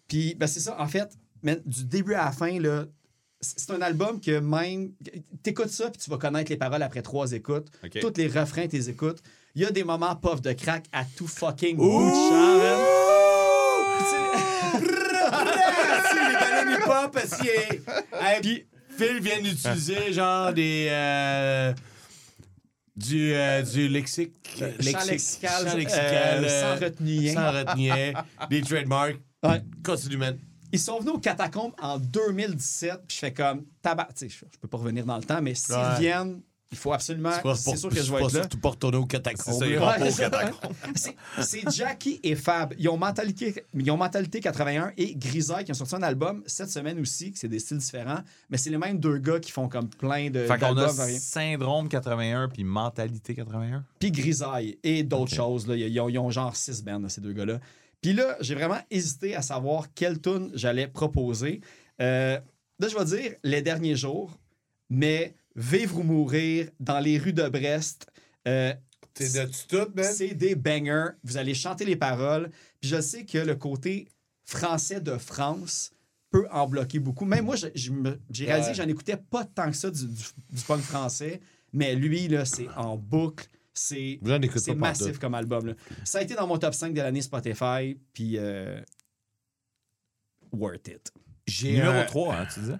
Puis, 0.08 0.34
ben, 0.34 0.46
c'est 0.46 0.60
ça. 0.60 0.80
En 0.80 0.86
fait, 0.86 1.18
man, 1.42 1.60
du 1.66 1.84
début 1.84 2.14
à 2.14 2.26
la 2.26 2.32
fin, 2.32 2.58
là, 2.60 2.84
c'est 3.40 3.70
un 3.70 3.80
album 3.82 4.20
que 4.20 4.38
même. 4.38 4.92
T'écoutes 5.42 5.68
ça, 5.70 5.90
puis 5.90 6.00
tu 6.00 6.10
vas 6.10 6.18
connaître 6.18 6.50
les 6.50 6.56
paroles 6.56 6.82
après 6.82 7.02
trois 7.02 7.32
écoutes. 7.32 7.68
OK. 7.84 8.00
Tous 8.00 8.12
les 8.16 8.28
refrains, 8.28 8.66
tes 8.66 8.88
écoutes. 8.88 9.18
Il 9.54 9.62
y 9.62 9.64
a 9.64 9.70
des 9.70 9.84
moments 9.84 10.14
puff 10.16 10.42
de 10.42 10.52
crack 10.52 10.84
à 10.92 11.04
tout 11.04 11.26
fucking 11.26 11.76
bout 11.76 12.10
de 12.10 12.14
champ, 12.14 12.58
les 16.14 16.34
ballons 16.34 16.70
hip-hop, 16.76 17.12
parce 17.12 17.36
que. 17.38 18.40
Puis, 18.42 18.66
Phil 18.96 19.20
vient 19.20 19.40
d'utiliser, 19.40 20.12
genre, 20.12 20.52
des. 20.52 20.88
euh, 20.90 21.72
du, 22.96 23.34
euh, 23.34 23.62
du 23.62 23.88
lexique. 23.88 24.32
Champ 24.58 24.66
lexical, 24.80 25.50
champ 25.68 25.74
euh, 25.74 25.76
lexical, 25.76 26.50
sans 26.50 26.66
euh, 26.66 26.74
retenue. 26.80 27.28
Sans 27.28 27.50
retenue. 27.52 28.14
des 28.50 28.60
trademarks. 28.62 29.16
Ouais. 29.42 29.62
Continue, 29.84 30.16
man. 30.16 30.38
Ils 30.76 30.80
sont 30.80 30.98
venus 30.98 31.14
aux 31.14 31.18
catacombes 31.18 31.72
en 31.80 31.98
2017, 31.98 33.00
puis 33.08 33.14
je 33.14 33.18
fais 33.18 33.32
comme 33.32 33.64
tabac. 33.80 34.08
Tu 34.14 34.28
sais, 34.28 34.36
je 34.52 34.58
peux 34.60 34.68
pas 34.68 34.76
revenir 34.76 35.06
dans 35.06 35.16
le 35.16 35.24
temps, 35.24 35.40
mais 35.40 35.54
s'ils 35.54 35.74
Ouais. 35.74 35.98
viennent, 35.98 36.42
il 36.70 36.76
faut 36.76 36.92
absolument. 36.92 37.30
C'est 37.32 37.42
pas 37.42 37.54
sûr 37.56 37.88
que 37.88 37.96
je 37.96 38.12
vais 38.12 38.18
pas 38.18 38.24
être 38.26 38.32
là. 38.34 38.40
surtout 38.40 38.58
pour 38.58 38.72
retourner 38.72 38.98
au 38.98 39.06
catacombe. 39.06 39.54
C'est 40.94 41.64
pas 41.64 41.70
Jackie 41.70 42.20
et 42.22 42.34
Fab. 42.34 42.74
Ils 42.78 42.88
ont, 42.90 42.98
mentalité, 42.98 43.64
ils 43.74 43.90
ont 43.90 43.96
Mentalité 43.96 44.40
81 44.40 44.92
et 44.98 45.14
Grisaille 45.14 45.64
qui 45.64 45.70
ont 45.70 45.74
sorti 45.74 45.94
un 45.94 46.02
album 46.02 46.42
cette 46.46 46.70
semaine 46.70 47.00
aussi, 47.00 47.32
que 47.32 47.38
c'est 47.38 47.48
des 47.48 47.58
styles 47.60 47.78
différents, 47.78 48.20
mais 48.50 48.58
c'est 48.58 48.68
les 48.68 48.76
mêmes 48.78 48.98
deux 48.98 49.16
gars 49.16 49.40
qui 49.40 49.52
font 49.52 49.68
comme 49.68 49.88
plein 49.88 50.28
de 50.28 50.44
Fait 50.44 50.58
qu'on 50.58 50.76
a 50.76 50.88
syndrome 50.90 51.88
81 51.88 52.48
puis 52.48 52.64
mentalité 52.64 53.34
81. 53.34 53.82
Puis 53.98 54.10
Grisaille 54.10 54.76
et 54.82 55.02
d'autres 55.04 55.34
choses. 55.34 55.66
Là. 55.66 55.76
Ils, 55.76 55.98
ont, 56.00 56.08
ils 56.10 56.18
ont 56.18 56.30
genre 56.30 56.54
six 56.54 56.82
bands, 56.82 57.08
ces 57.08 57.22
deux 57.22 57.32
gars-là. 57.32 57.60
Puis 58.06 58.14
là, 58.14 58.36
j'ai 58.38 58.54
vraiment 58.54 58.78
hésité 58.88 59.34
à 59.34 59.42
savoir 59.42 59.92
quelle 59.92 60.20
tune 60.20 60.52
j'allais 60.54 60.86
proposer. 60.86 61.60
Euh, 62.00 62.38
là, 62.78 62.86
je 62.88 62.96
vais 62.96 63.04
dire 63.04 63.32
Les 63.42 63.62
Derniers 63.62 63.96
Jours, 63.96 64.38
mais 64.88 65.34
Vivre 65.56 65.98
ou 65.98 66.02
mourir 66.04 66.68
dans 66.78 67.00
les 67.00 67.18
rues 67.18 67.32
de 67.32 67.48
Brest. 67.48 68.06
Euh, 68.46 68.72
T'es 69.12 69.28
de 69.30 69.50
tout, 69.66 69.90
man? 69.96 70.04
C'est 70.04 70.34
des 70.34 70.54
bangers. 70.54 71.14
Vous 71.24 71.36
allez 71.36 71.52
chanter 71.54 71.84
les 71.84 71.96
paroles. 71.96 72.48
Puis 72.80 72.90
je 72.90 73.00
sais 73.00 73.24
que 73.24 73.38
le 73.38 73.56
côté 73.56 74.06
français 74.44 75.00
de 75.00 75.18
France 75.18 75.90
peut 76.30 76.46
en 76.52 76.68
bloquer 76.68 77.00
beaucoup. 77.00 77.24
Même 77.24 77.46
moi, 77.46 77.56
j'ai 77.56 77.70
réalisé 78.44 78.68
Ouais. 78.68 78.70
que 78.70 78.76
j'en 78.76 78.88
écoutais 78.88 79.16
pas 79.16 79.44
tant 79.44 79.68
que 79.68 79.76
ça 79.76 79.90
du, 79.90 80.06
du, 80.06 80.22
du 80.52 80.62
punk 80.62 80.82
français. 80.82 81.40
Mais 81.72 81.96
lui, 81.96 82.28
là, 82.28 82.44
c'est 82.44 82.68
en 82.76 82.96
boucle. 82.96 83.46
C'est 83.78 84.18
massif 84.80 85.18
comme 85.18 85.34
album. 85.34 85.66
là. 85.66 85.72
Ça 86.04 86.18
a 86.18 86.22
été 86.22 86.34
dans 86.34 86.46
mon 86.46 86.58
top 86.58 86.74
5 86.74 86.92
de 86.94 87.00
l'année 87.00 87.22
Spotify. 87.22 87.98
Puis 88.12 88.38
euh, 88.38 88.80
worth 90.52 90.88
it. 90.88 91.12
Numéro 91.76 91.92
un- 91.92 92.04
3, 92.04 92.34
hein, 92.34 92.46
tu 92.52 92.60
disais? 92.60 92.78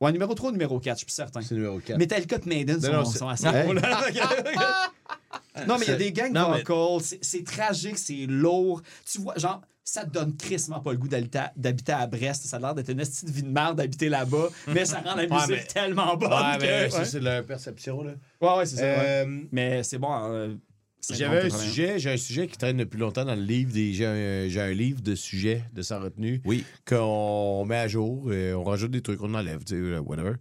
Ouais, 0.00 0.12
numéro 0.12 0.34
3 0.34 0.50
ou 0.50 0.52
numéro 0.52 0.78
4, 0.80 0.94
je 0.96 0.98
suis 0.98 1.06
plus 1.06 1.12
certain. 1.14 1.40
C'est 1.40 1.54
numéro 1.54 1.78
4. 1.78 1.96
Metallica 1.98 2.36
et 2.36 2.48
Maiden 2.48 2.76
Non, 2.76 2.82
sont, 2.82 2.92
non, 2.92 3.04
sont 3.04 3.36
c'est- 3.36 3.46
assez 3.46 3.56
Hey. 3.58 3.68
non, 5.68 5.78
mais 5.78 5.86
il 5.86 5.90
y 5.90 5.92
a 5.92 5.96
des 5.96 6.12
gangs 6.12 6.32
vocals, 6.36 7.00
c'est 7.22 7.44
tragique, 7.44 7.96
c'est 7.98 8.26
lourd. 8.26 8.82
Tu 9.10 9.20
vois, 9.20 9.36
genre, 9.38 9.62
ça 9.84 10.04
te 10.04 10.10
donne 10.10 10.34
crissement 10.36 10.80
pas 10.80 10.92
le 10.92 10.98
goût 10.98 11.08
d'habiter 11.08 11.92
à- 11.92 12.06
Brest. 12.06 12.44
Ça 12.46 12.56
a 12.56 12.60
l'air 12.60 12.74
d'être 12.74 12.88
une 12.90 12.96
petite 12.98 13.28
vie 13.28 13.42
de 13.42 13.48
merde 13.48 13.76
d'habiter 13.76 14.08
là-bas, 14.08 14.48
mais 14.68 14.84
ça 14.86 15.00
rend 15.00 15.14
la 15.14 15.26
musique 15.26 15.50
mais- 15.50 15.64
tellement 15.64 16.16
bonne. 16.16 16.30
Ouais, 16.32 16.56
que- 16.58 16.62
mais 16.62 16.90
ça, 16.90 16.98
ouais. 17.00 17.04
c'est 17.04 17.20
de 17.20 17.24
leur 17.24 17.44
perception, 17.44 18.02
là. 18.02 18.12
ouais, 18.40 18.56
ouais, 18.58 18.66
c'est 18.66 18.76
ça. 18.76 18.82
ouais. 18.82 18.96
Euh, 19.26 19.40
Mais 19.52 19.82
c'est 19.82 19.98
bon. 19.98 20.08
euh, 20.12 20.54
J'avais 21.10 21.42
un 21.42 21.50
sujet, 21.50 21.98
j'ai 21.98 22.12
un 22.12 22.16
sujet 22.16 22.46
qui 22.46 22.56
traîne 22.56 22.78
depuis 22.78 22.96
longtemps 22.98 23.26
dans 23.26 23.34
le 23.34 23.42
livre. 23.42 23.70
Des, 23.74 23.92
j'ai, 23.92 24.06
un, 24.06 24.72
livre 24.72 25.02
de 25.02 25.14
sujets 25.14 25.62
de 25.74 25.82
sans 25.82 26.00
retenue 26.00 26.40
Oui. 26.46 26.64
qu'on 26.88 27.66
met 27.66 27.76
à 27.76 27.88
jour, 27.88 28.32
et 28.32 28.54
on 28.54 28.64
rajoute 28.64 28.90
des 28.90 29.02
trucs, 29.02 29.22
on 29.22 29.34
enlève, 29.34 29.62
tu 29.64 29.74
sais, 29.92 29.98
whatever. 29.98 30.32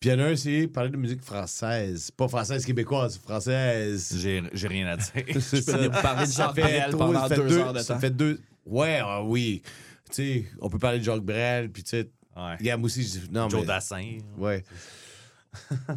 Puis 0.00 0.10
il 0.10 0.12
y 0.12 0.16
en 0.16 0.18
a 0.18 0.24
un, 0.28 0.36
c'est 0.36 0.66
parler 0.66 0.90
de 0.90 0.96
musique 0.98 1.22
française. 1.22 2.10
Pas 2.10 2.28
française 2.28 2.66
québécoise, 2.66 3.16
française. 3.18 4.14
J'ai 4.20 4.42
j'ai 4.52 4.68
rien 4.68 4.88
à 4.88 4.96
dire. 4.96 5.12
C'est 5.40 5.58
Je 5.64 5.64
peux 5.88 5.90
parler 5.90 6.26
de 6.26 6.96
pendant 6.96 7.28
deux 7.28 7.56
heures 7.58 7.72
de 7.72 7.78
ça 7.78 7.94
temps. 7.94 8.00
fait 8.00 8.10
deux. 8.10 8.38
Ouais, 8.66 9.00
ah 9.02 9.22
oui. 9.22 9.62
Tu 10.10 10.14
sais, 10.14 10.44
on 10.60 10.68
peut 10.68 10.78
parler 10.78 10.98
de 10.98 11.04
Jacques 11.04 11.20
Brel, 11.22 11.70
puis 11.70 11.82
tu 11.82 11.90
sais, 11.90 12.10
Ouais. 12.36 12.56
regarde, 12.56 12.80
moi 12.80 12.86
aussi, 12.86 13.02
je 13.02 13.18
dis- 13.20 13.30
non, 13.30 13.48
Joe 13.50 13.60
mais- 13.60 13.66
Dassin. 13.66 14.18
Ouais. 14.38 14.64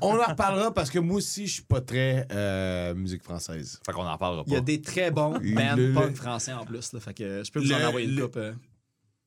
on 0.01 0.19
en 0.19 0.25
reparlera 0.25 0.73
parce 0.73 0.89
que 0.89 0.99
moi 0.99 1.17
aussi, 1.17 1.47
je 1.47 1.53
suis 1.53 1.63
pas 1.63 1.79
très 1.79 2.27
euh, 2.31 2.93
musique 2.93 3.23
française. 3.23 3.79
Fait 3.85 3.93
qu'on 3.93 4.05
en 4.05 4.17
parlera 4.17 4.43
Il 4.47 4.51
y 4.53 4.55
a 4.57 4.59
pas. 4.59 4.65
des 4.65 4.81
très 4.81 5.11
bons 5.11 5.31
bands 5.55 5.75
le- 5.77 5.93
punk 5.93 6.15
français 6.15 6.51
en 6.51 6.65
plus. 6.65 6.91
Là, 6.91 6.99
fait 6.99 7.13
que 7.13 7.41
je 7.45 7.51
peux 7.51 7.59
vous 7.61 7.71
en 7.71 7.81
envoyer 7.87 8.07
une 8.09 8.15
le- 8.15 8.23
coupe. 8.27 8.37
euh. 8.37 8.53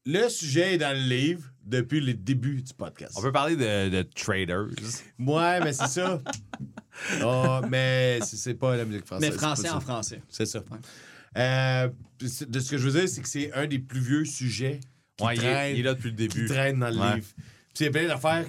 Le 0.04 0.28
sujet 0.28 0.74
est 0.74 0.78
dans 0.78 0.94
le 0.96 1.02
livre 1.06 1.44
depuis 1.64 2.00
le 2.00 2.14
début 2.14 2.62
du 2.62 2.72
podcast. 2.74 3.12
On 3.16 3.22
peut 3.22 3.32
parler 3.32 3.56
de, 3.56 3.88
de 3.90 4.02
traders. 4.02 4.66
Ouais, 5.18 5.60
mais 5.60 5.72
c'est 5.72 5.88
ça. 5.88 6.20
Ah, 7.22 7.60
mais 7.70 8.18
c'est 8.24 8.54
pas 8.54 8.76
la 8.76 8.84
musique 8.84 9.06
française. 9.06 9.30
Mais 9.30 9.36
français 9.36 9.62
pas 9.68 9.74
en 9.76 9.80
ça. 9.80 9.80
français. 9.80 10.22
C'est 10.28 10.46
ça. 10.46 10.64
Euh, 11.36 11.88
c'est- 12.26 12.50
de 12.50 12.60
ce 12.60 12.70
que 12.70 12.78
je 12.78 12.88
veux 12.88 12.98
dire, 13.00 13.08
c'est 13.08 13.20
que 13.20 13.28
c'est 13.28 13.52
un 13.52 13.66
des 13.66 13.78
plus 13.78 14.00
vieux 14.00 14.24
sujets 14.24 14.80
qui 15.16 15.24
Ouais, 15.24 15.34
traîne, 15.36 15.76
il 15.76 15.80
est 15.80 15.82
là 15.82 15.94
depuis 15.94 16.10
le 16.10 16.16
qui 16.16 16.28
début. 16.28 16.46
traîne 16.46 16.78
dans 16.80 16.90
le 16.90 16.96
Ouais. 16.98 17.14
livre. 17.16 17.26
Puis 17.74 17.84
il 17.84 17.86
y 17.86 17.88
a 17.88 17.92
plein 17.92 18.08
d'affaires, 18.08 18.44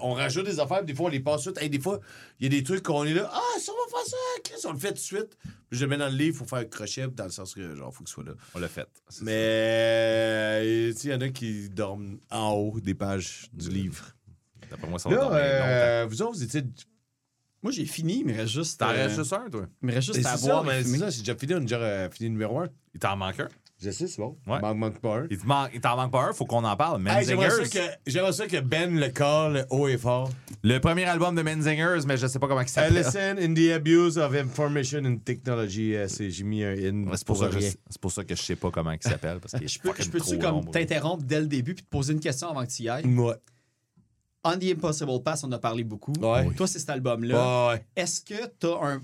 on 0.00 0.12
rajoute 0.12 0.44
des 0.44 0.60
affaires, 0.60 0.78
puis 0.78 0.86
des 0.88 0.94
fois 0.94 1.06
on 1.06 1.10
les 1.10 1.20
passe 1.20 1.44
tout. 1.44 1.54
Hey, 1.58 1.70
des 1.70 1.80
fois, 1.80 2.00
il 2.38 2.44
y 2.44 2.46
a 2.46 2.50
des 2.58 2.62
trucs 2.62 2.82
qu'on 2.82 3.04
est 3.04 3.14
là, 3.14 3.30
ah, 3.32 3.40
ça 3.58 3.72
va 3.72 3.90
faire 3.98 4.06
ça, 4.06 4.16
Chris, 4.42 4.60
on 4.66 4.72
le 4.72 4.78
fait 4.78 4.88
tout 4.88 4.94
de 4.94 4.98
suite. 4.98 5.38
Puis 5.70 5.78
je 5.78 5.84
le 5.84 5.88
mets 5.88 5.96
dans 5.96 6.08
le 6.08 6.14
livre, 6.16 6.34
il 6.34 6.38
faut 6.38 6.44
faire 6.44 6.58
un 6.58 6.64
crochet, 6.66 7.06
dans 7.08 7.24
le 7.24 7.30
sens 7.30 7.54
que, 7.54 7.74
genre, 7.74 7.94
faut 7.94 8.04
que 8.04 8.10
ce 8.10 8.14
soit 8.14 8.24
là. 8.24 8.32
On 8.54 8.58
l'a 8.58 8.68
fait. 8.68 8.86
Mais, 9.22 9.32
euh, 9.32 10.92
il 11.02 11.10
y 11.10 11.14
en 11.14 11.20
a 11.20 11.28
qui 11.30 11.68
dorment 11.70 12.18
en 12.30 12.50
haut 12.52 12.80
des 12.80 12.94
pages 12.94 13.48
du 13.52 13.70
livre. 13.70 14.10
D'après 14.70 14.88
moi, 14.88 14.98
ça 14.98 15.08
va 15.08 15.14
Là, 15.16 15.32
euh, 15.32 16.06
vous 16.08 16.20
autres, 16.22 16.32
vous 16.36 16.42
étiez. 16.42 16.62
Moi, 17.64 17.72
j'ai 17.72 17.86
fini, 17.86 18.20
il 18.20 18.26
me 18.26 18.34
reste 18.36 18.52
juste. 18.52 18.78
T'en 18.78 18.90
euh, 18.90 18.92
restes 18.92 19.16
juste 19.16 19.32
un, 19.32 19.48
toi? 19.50 19.66
Il 19.82 19.86
me 19.88 19.92
reste 19.94 20.12
juste 20.14 20.26
à 20.26 20.36
boire. 20.36 20.64
mais 20.64 20.82
c'est 20.84 20.98
ça, 20.98 21.10
c'est 21.10 21.18
déjà 21.20 21.34
fini, 21.34 21.54
on 21.54 21.56
a 21.56 21.60
déjà 21.60 21.76
euh, 21.78 22.10
fini 22.10 22.30
numéro 22.30 22.58
1. 22.60 22.68
Il 22.94 23.00
t'en 23.00 23.16
manque 23.16 23.40
un? 23.40 23.48
Je 23.82 23.90
sais, 23.90 24.06
c'est 24.06 24.18
bon. 24.20 24.36
Ouais. 24.46 24.60
Manque, 24.60 24.76
manque 24.76 24.98
pas 25.00 25.16
un. 25.20 25.26
Il 25.30 25.36
te 25.38 25.46
manque- 25.46 25.70
il 25.74 25.80
t'en 25.80 25.96
manque 25.96 26.12
pas 26.12 26.28
un, 26.28 26.32
faut 26.32 26.44
qu'on 26.46 26.62
en 26.62 26.76
parle. 26.76 27.02
Menzingers. 27.02 27.68
que- 27.70 27.78
j'aimerais 28.06 28.32
ça 28.32 28.46
que 28.46 28.60
Ben 28.60 28.98
le 28.98 29.08
call 29.08 29.66
haut 29.70 29.88
et 29.88 29.98
fort. 29.98 30.30
Le 30.62 30.78
premier 30.78 31.04
album 31.04 31.34
de 31.34 31.42
Menzingers, 31.42 32.06
mais 32.06 32.16
je 32.16 32.26
sais 32.26 32.38
pas 32.38 32.46
comment 32.48 32.60
il 32.60 32.68
s'appelle. 32.68 32.94
Listen 32.94 33.38
in 33.38 33.52
the 33.54 33.72
abuse 33.74 34.16
of 34.16 34.32
information 34.34 35.04
and 35.04 35.16
technology. 35.24 35.96
Euh, 35.96 36.06
c'est- 36.06 36.30
J'ai 36.30 36.44
mis 36.44 36.62
un 36.62 36.72
in. 36.72 37.04
C'est 37.16 37.26
pour, 37.26 37.36
ça 37.36 37.48
que 37.48 37.60
c'est 37.60 38.00
pour 38.00 38.12
ça 38.12 38.24
que 38.24 38.36
je 38.36 38.42
sais 38.42 38.56
pas 38.56 38.70
comment 38.70 38.92
il 38.92 39.02
s'appelle. 39.02 39.38
Parce 39.40 39.52
que 39.60 39.66
Je 39.66 39.78
peux- 39.78 39.92
je 39.98 40.08
peux-tu 40.08 40.38
comme 40.38 40.70
t'interrompre 40.70 41.24
dès 41.24 41.40
le 41.40 41.46
début 41.46 41.74
puis 41.74 41.84
te 41.84 41.90
poser 41.90 42.12
une 42.12 42.20
question 42.20 42.48
avant 42.50 42.64
que 42.64 42.70
tu 42.70 42.82
y 42.84 42.88
ailles? 42.88 43.04
Ouais. 43.06 43.34
On 44.44 44.58
the 44.58 44.64
Impossible 44.64 45.22
Pass, 45.22 45.42
on 45.44 45.52
a 45.52 45.58
parlé 45.58 45.84
beaucoup. 45.84 46.12
Ouais. 46.20 46.52
Toi, 46.54 46.66
c'est 46.66 46.78
cet 46.78 46.90
album-là. 46.90 47.68
Ouais. 47.68 47.84
Est-ce 47.96 48.20
que 48.20 48.46
t'as 48.58 48.76
un. 48.82 49.00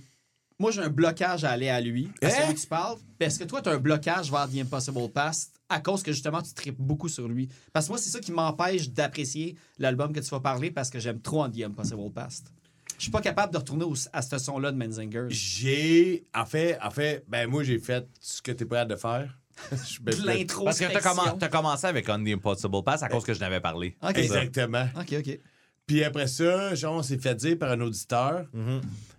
Moi, 0.59 0.71
j'ai 0.73 0.83
un 0.83 0.91
blocage 0.91 1.43
à 1.45 1.53
aller 1.53 1.71
à 1.71 1.81
lui, 1.81 2.11
à 2.23 2.27
Hein? 2.27 2.31
celui 2.31 2.55
que 2.55 2.61
tu 2.61 2.67
parles. 2.67 2.99
Est-ce 3.19 3.39
que 3.39 3.45
toi, 3.45 3.63
t'as 3.63 3.73
un 3.75 3.79
blocage 3.79 4.31
vers 4.31 4.47
The 4.49 4.57
Impossible 4.59 5.09
Past 5.09 5.53
à 5.71 5.81
cause 5.81 6.03
que 6.03 6.13
justement, 6.13 6.43
tu 6.43 6.53
tripes 6.53 6.79
beaucoup 6.79 7.09
sur 7.09 7.27
lui? 7.29 7.49
Parce 7.73 7.87
que 7.87 7.93
moi, 7.93 7.99
c'est 7.99 8.11
ça 8.11 8.21
qui 8.21 8.31
m'empêche 8.33 8.91
d'apprécier 8.91 9.57
l'album 9.79 10.13
que 10.13 10.21
tu 10.21 10.29
vas 10.29 10.41
parler 10.41 10.71
parce 10.71 10.91
que 10.91 10.99
j'aime 10.99 11.21
trop 11.23 11.43
On 11.43 11.49
The 11.51 11.63
Impossible 11.63 12.11
Past. 12.13 12.53
Je 12.99 13.05
suis 13.05 13.11
pas 13.11 13.23
capable 13.23 13.51
de 13.55 13.57
retourner 13.57 13.85
au- 13.87 13.95
à 14.13 14.21
ce 14.21 14.37
son-là 14.37 14.73
de 14.73 14.77
Menzinger. 14.77 15.29
J'ai. 15.31 16.27
En 16.35 16.45
fait, 16.45 16.79
en 16.83 16.91
fait, 16.91 17.25
ben 17.27 17.49
moi, 17.49 17.63
j'ai 17.65 17.79
fait 17.79 18.07
ce 18.21 18.43
que 18.43 18.53
t'es 18.53 18.67
prêt 18.67 18.85
de 18.85 18.97
faire. 18.97 19.39
L'intro. 20.25 20.65
Parce 20.65 20.79
que 20.79 20.93
t'as 20.93 21.01
commen- 21.01 21.39
t'as 21.39 21.49
commencé 21.49 21.87
avec 21.87 22.09
On 22.09 22.23
the 22.23 22.29
Impossible 22.29 22.83
Pass 22.85 23.03
à 23.03 23.09
cause 23.09 23.25
que 23.25 23.35
je 23.35 23.41
n'avais 23.41 23.61
parlé. 23.61 23.97
Exactement. 24.15 24.87
Ok, 24.99 25.15
ok. 25.19 25.39
Puis 25.87 26.05
après 26.05 26.27
ça, 26.29 26.75
genre, 26.75 26.95
on 26.97 27.03
s'est 27.03 27.19
fait 27.19 27.35
dire 27.35 27.59
par 27.59 27.71
un 27.73 27.81
auditeur, 27.81 28.47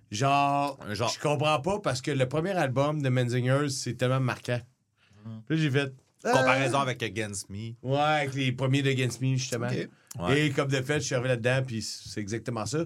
genre, 0.10 0.80
Un 0.88 0.94
genre. 0.94 1.10
je 1.14 1.20
comprends 1.20 1.60
pas 1.60 1.80
parce 1.80 2.02
que 2.02 2.12
le 2.12 2.28
premier 2.28 2.52
album 2.52 3.02
de 3.02 3.10
Menzingers, 3.10 3.70
c'est 3.70 3.96
tellement 3.96 4.20
marquant. 4.20 4.60
Puis 5.48 5.58
là, 5.58 5.62
j'ai 5.64 5.72
fait. 5.72 5.94
ah! 6.24 6.32
Comparaison 6.32 6.80
avec 6.80 7.04
Against 7.04 7.50
Me. 7.50 7.74
Ouais, 7.84 8.00
avec 8.00 8.34
les 8.34 8.52
premiers 8.52 8.82
de 8.82 8.90
Against 8.90 9.22
Me, 9.22 9.36
justement. 9.36 9.68
Ouais. 10.20 10.48
Et 10.48 10.50
comme 10.52 10.68
de 10.70 10.82
fait, 10.82 11.00
je 11.00 11.06
suis 11.06 11.16
arrivé 11.16 11.30
là-dedans, 11.30 11.64
puis 11.66 11.82
c'est 11.82 12.20
exactement 12.20 12.66
ça. 12.66 12.86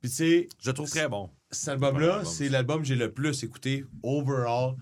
Puis 0.00 0.10
tu 0.10 0.16
sais, 0.16 0.48
Je 0.60 0.70
le 0.70 0.74
trouve 0.74 0.90
très 0.90 1.08
bon. 1.08 1.30
cet 1.50 1.68
album-là, 1.70 2.14
album. 2.16 2.24
c'est 2.32 2.48
l'album 2.48 2.80
que 2.82 2.86
j'ai 2.88 2.96
le 2.96 3.12
plus 3.12 3.42
écouté 3.44 3.84
overall. 4.02 4.74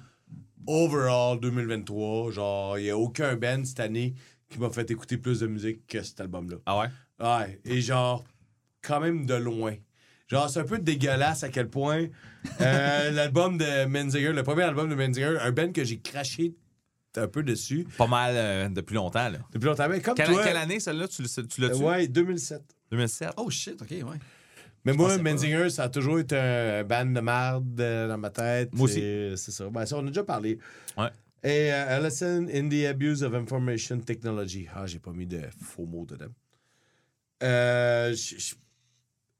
Overall 0.66 1.40
2023. 1.40 2.32
Genre, 2.32 2.78
il 2.78 2.84
n'y 2.84 2.90
a 2.90 2.96
aucun 2.98 3.36
band 3.36 3.64
cette 3.64 3.80
année 3.80 4.14
qui 4.48 4.58
m'a 4.58 4.70
fait 4.70 4.90
écouter 4.90 5.16
plus 5.16 5.40
de 5.40 5.46
musique 5.46 5.86
que 5.86 6.02
cet 6.02 6.20
album-là. 6.20 6.56
Ah 6.66 6.78
ouais? 6.80 6.86
Ouais, 7.20 7.60
et 7.64 7.80
genre, 7.80 8.24
quand 8.82 9.00
même 9.00 9.26
de 9.26 9.34
loin. 9.34 9.74
Genre, 10.28 10.48
c'est 10.48 10.60
un 10.60 10.64
peu 10.64 10.78
dégueulasse 10.78 11.42
à 11.42 11.48
quel 11.48 11.68
point 11.68 12.06
euh, 12.60 13.10
l'album 13.12 13.58
de 13.58 13.84
Menzinger, 13.86 14.32
le 14.32 14.42
premier 14.42 14.62
album 14.62 14.88
de 14.88 14.94
Menzinger, 14.94 15.38
un 15.40 15.50
band 15.52 15.72
que 15.72 15.84
j'ai 15.84 15.98
craché 16.00 16.54
un 17.16 17.26
peu 17.26 17.42
dessus 17.42 17.86
Pas 17.98 18.06
mal 18.06 18.34
euh, 18.36 18.68
depuis 18.68 18.94
longtemps. 18.94 19.28
Là. 19.28 19.38
depuis 19.52 19.66
longtemps. 19.66 19.88
Mais 19.88 20.00
comme 20.00 20.14
Quelle, 20.14 20.28
toi, 20.28 20.44
quelle 20.44 20.56
année, 20.56 20.78
celle-là? 20.78 21.08
Tu, 21.08 21.22
l'as-tu? 21.22 21.62
euh, 21.62 21.76
ouais, 21.78 22.06
2007. 22.06 22.62
2007. 22.92 23.30
Oh 23.36 23.50
shit, 23.50 23.82
ok, 23.82 23.90
ouais. 23.90 24.18
Mais 24.84 24.92
moi. 24.92 25.18
Menzinger, 25.18 25.70
ça 25.70 25.84
a 25.84 25.88
toujours 25.88 26.18
été 26.18 26.36
un 26.36 26.84
band 26.84 27.06
de 27.06 27.20
merde 27.20 27.80
euh, 27.80 28.08
dans 28.08 28.18
ma 28.18 28.30
tête. 28.30 28.72
Moi 28.72 28.84
aussi. 28.84 29.00
C'est 29.36 29.50
ça. 29.50 29.68
Ben, 29.68 29.84
ça, 29.86 29.96
on 29.96 30.06
a 30.06 30.08
déjà 30.08 30.24
parlé. 30.24 30.58
Ouais. 30.96 31.10
Et 31.42 31.70
A 31.70 31.98
Lesson 32.00 32.48
in 32.52 32.68
the 32.68 32.84
Abuse 32.86 33.22
of 33.22 33.34
Information 33.34 33.98
Technology. 34.00 34.68
Ah, 34.74 34.86
j'ai 34.86 34.98
pas 34.98 35.12
mis 35.12 35.26
de 35.26 35.40
faux 35.58 35.86
mots 35.86 36.04
dedans. 36.04 36.26
Euh, 37.42 38.14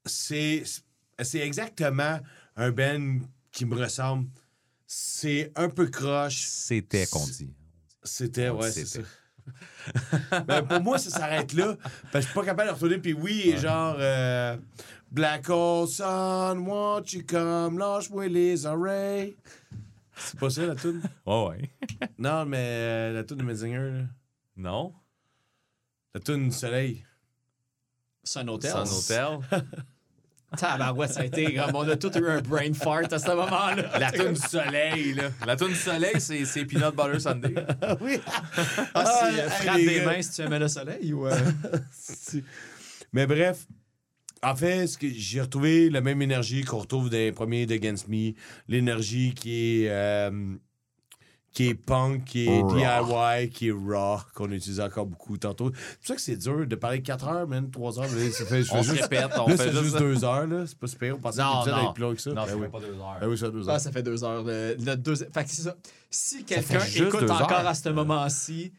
c'est 0.05 0.63
c'est 1.23 1.39
exactement 1.39 2.19
un 2.55 2.71
band 2.71 3.19
qui 3.51 3.65
me 3.65 3.75
ressemble. 3.75 4.27
C'est 4.87 5.51
un 5.55 5.69
peu 5.69 5.87
croche. 5.87 6.45
C'était 6.47 7.05
qu'on 7.05 7.25
dit. 7.25 7.53
C'était, 8.03 8.49
ouais, 8.49 8.71
c'est 8.71 8.85
ça. 8.85 8.99
Ben, 10.45 10.61
pour 10.61 10.81
moi, 10.81 10.97
ça 10.99 11.09
s'arrête 11.09 11.53
là. 11.53 11.75
Parce 12.11 12.13
que 12.13 12.21
je 12.21 12.25
suis 12.27 12.33
pas 12.33 12.45
capable 12.45 12.69
de 12.69 12.73
retourner. 12.73 12.97
Puis 12.99 13.13
oui, 13.13 13.41
et 13.45 13.57
genre, 13.57 13.95
euh, 13.99 14.55
Black 15.11 15.49
Hole 15.49 15.87
Sun, 15.87 16.65
won't 16.65 17.11
you 17.13 17.23
come, 17.27 17.77
lâche-moi 17.77 18.27
les 18.29 18.65
oreilles. 18.65 19.35
C'est 20.15 20.39
pas 20.39 20.49
ça, 20.49 20.65
la 20.65 20.75
tune 20.75 21.01
Ouais, 21.25 21.47
ouais. 21.47 21.69
Non, 22.17 22.45
mais 22.45 22.57
euh, 22.59 23.13
la 23.13 23.23
tune 23.23 23.37
de 23.37 23.43
Menzinger, 23.43 23.91
là. 23.91 24.03
Non? 24.55 24.93
La 26.13 26.21
tune 26.21 26.49
du 26.49 26.55
soleil. 26.55 27.03
C'est 28.23 28.39
un 28.39 28.47
hôtel. 28.47 28.71
C'est 28.85 29.17
un 29.17 29.33
hôtel. 29.35 29.65
Tabarouette, 30.57 31.11
ça 31.13 31.21
a 31.21 31.23
été 31.25 31.55
comme 31.55 31.73
on 31.75 31.87
a 31.87 31.95
tous 31.95 32.17
eu 32.19 32.27
un 32.27 32.41
brain 32.41 32.73
fart 32.73 33.11
à 33.11 33.19
ce 33.19 33.27
moment-là. 33.31 33.97
La 33.99 34.11
toune 34.11 34.33
du 34.33 34.39
soleil, 34.41 35.13
là. 35.13 35.29
La 35.47 35.55
toune 35.55 35.69
du 35.69 35.75
soleil, 35.75 36.19
c'est, 36.19 36.43
c'est 36.43 36.65
Peanut 36.65 36.93
Butter 36.93 37.19
Sunday. 37.21 37.55
oui. 38.01 38.19
Ah, 38.93 39.05
si, 39.05 39.39
euh, 39.39 39.43
hey, 39.45 39.49
frappe 39.49 39.77
les 39.77 39.85
des 39.85 40.05
mains 40.05 40.21
si 40.21 40.31
tu 40.33 40.41
aimais 40.41 40.59
le 40.59 40.67
soleil 40.67 41.13
ou. 41.13 41.25
euh, 41.25 41.35
Mais 43.13 43.25
bref, 43.25 43.65
en 44.43 44.55
fait, 44.55 44.87
ce 44.87 44.97
que 44.97 45.07
j'ai 45.09 45.41
retrouvé 45.41 45.89
la 45.89 46.01
même 46.01 46.21
énergie 46.21 46.63
qu'on 46.63 46.79
retrouve 46.79 47.09
dans 47.09 47.17
les 47.17 47.31
premiers 47.31 47.65
d'Against 47.65 48.07
Me, 48.07 48.33
l'énergie 48.67 49.33
qui 49.33 49.83
est 49.83 49.89
euh, 49.89 50.31
qui 51.53 51.67
est 51.67 51.73
punk, 51.75 52.23
qui 52.23 52.47
est 52.47 52.61
Raw. 52.61 52.73
DIY, 52.75 53.49
qui 53.49 53.67
est 53.67 53.71
raw, 53.71 54.19
qu'on 54.33 54.49
utilise 54.51 54.79
encore 54.79 55.05
beaucoup 55.05 55.37
tantôt. 55.37 55.69
C'est 55.75 55.97
pour 55.97 56.07
ça 56.07 56.15
que 56.15 56.21
c'est 56.21 56.37
dur 56.37 56.65
de 56.65 56.75
parler 56.75 57.01
4 57.01 57.27
heures, 57.27 57.47
même 57.47 57.69
3 57.69 57.99
heures. 57.99 58.05
Là, 58.09 58.31
ça 58.31 58.45
fait, 58.45 58.63
On 58.71 58.81
se 58.81 58.89
juste, 58.91 59.01
répète, 59.01 59.31
on 59.37 59.47
là, 59.49 59.57
fait 59.57 59.63
c'est 59.65 59.71
juste 59.71 59.83
juste... 59.83 59.97
2 59.99 60.23
heures. 60.23 60.47
là. 60.47 60.65
C'est 60.65 60.79
pas 60.79 60.87
super. 60.87 61.15
On 61.17 61.19
pensait 61.19 61.41
que 61.41 61.43
Non, 61.43 61.59
l'épisode 61.59 61.73
non. 61.75 61.81
allait 61.83 61.93
plus 61.93 62.01
long 62.03 62.15
que 62.15 62.21
ça. 62.21 62.29
Non, 62.29 62.35
Ben 62.35 62.47
ça 62.47 62.55
oui. 62.55 62.61
fait 62.63 62.69
pas 62.71 62.79
deux 62.79 62.93
heures. 62.99 63.17
Ben 63.19 63.27
oui, 63.27 63.37
ça 63.37 63.45
fait 63.47 63.51
2 63.51 63.63
Ah, 63.67 63.71
heures. 63.73 63.79
ça 63.81 63.91
fait 63.91 64.03
deux 64.03 64.23
heures. 64.23 64.43
Le, 64.45 64.75
le 64.79 64.95
deux... 64.95 65.15
Fait 65.15 65.43
que 65.43 65.49
c'est 65.49 65.61
ça. 65.63 65.75
Si 66.09 66.45
quelqu'un 66.45 66.79
écoute 66.95 67.29
encore 67.29 67.51
heures. 67.51 67.67
à 67.67 67.73
ce 67.73 67.89
moment-ci, 67.89 68.71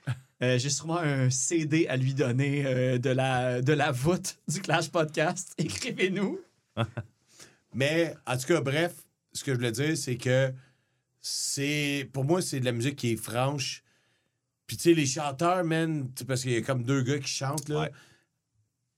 euh, 0.43 0.59
j'ai 0.59 0.71
sûrement 0.71 0.99
un 0.99 1.31
CD 1.31 1.87
à 1.87 1.97
lui 1.97 2.15
donner 2.15 2.67
euh, 2.67 2.99
de, 2.99 3.11
la, 3.11 3.63
de 3.63 3.73
la 3.73 3.93
voûte 3.93 4.39
du 4.49 4.61
Clash 4.61 4.91
Podcast. 4.91 5.55
Écrivez-nous. 5.59 6.41
Mais, 7.75 8.15
en 8.27 8.37
tout 8.37 8.47
cas, 8.47 8.61
bref, 8.61 8.93
ce 9.33 9.45
que 9.45 9.53
je 9.53 9.57
voulais 9.57 9.73
dire, 9.73 9.97
c'est 9.97 10.17
que 10.17 10.53
c'est. 11.21 12.09
Pour 12.13 12.25
moi, 12.25 12.43
c'est 12.43 12.61
de 12.61 12.65
la 12.65 12.73
musique 12.73 12.97
qui 12.97 13.13
est 13.13 13.17
franche. 13.17 13.85
Puis, 14.67 14.77
tu 14.77 14.83
sais, 14.85 14.95
les 14.95 15.07
chanteurs, 15.07 15.65
man, 15.65 16.11
parce 16.27 16.43
qu'il 16.43 16.53
y 16.53 16.57
a 16.57 16.63
comme 16.63 16.83
deux 16.83 17.03
gars 17.03 17.19
qui 17.19 17.29
chantent, 17.29 17.69
là. 17.69 17.83
Ouais. 17.83 17.93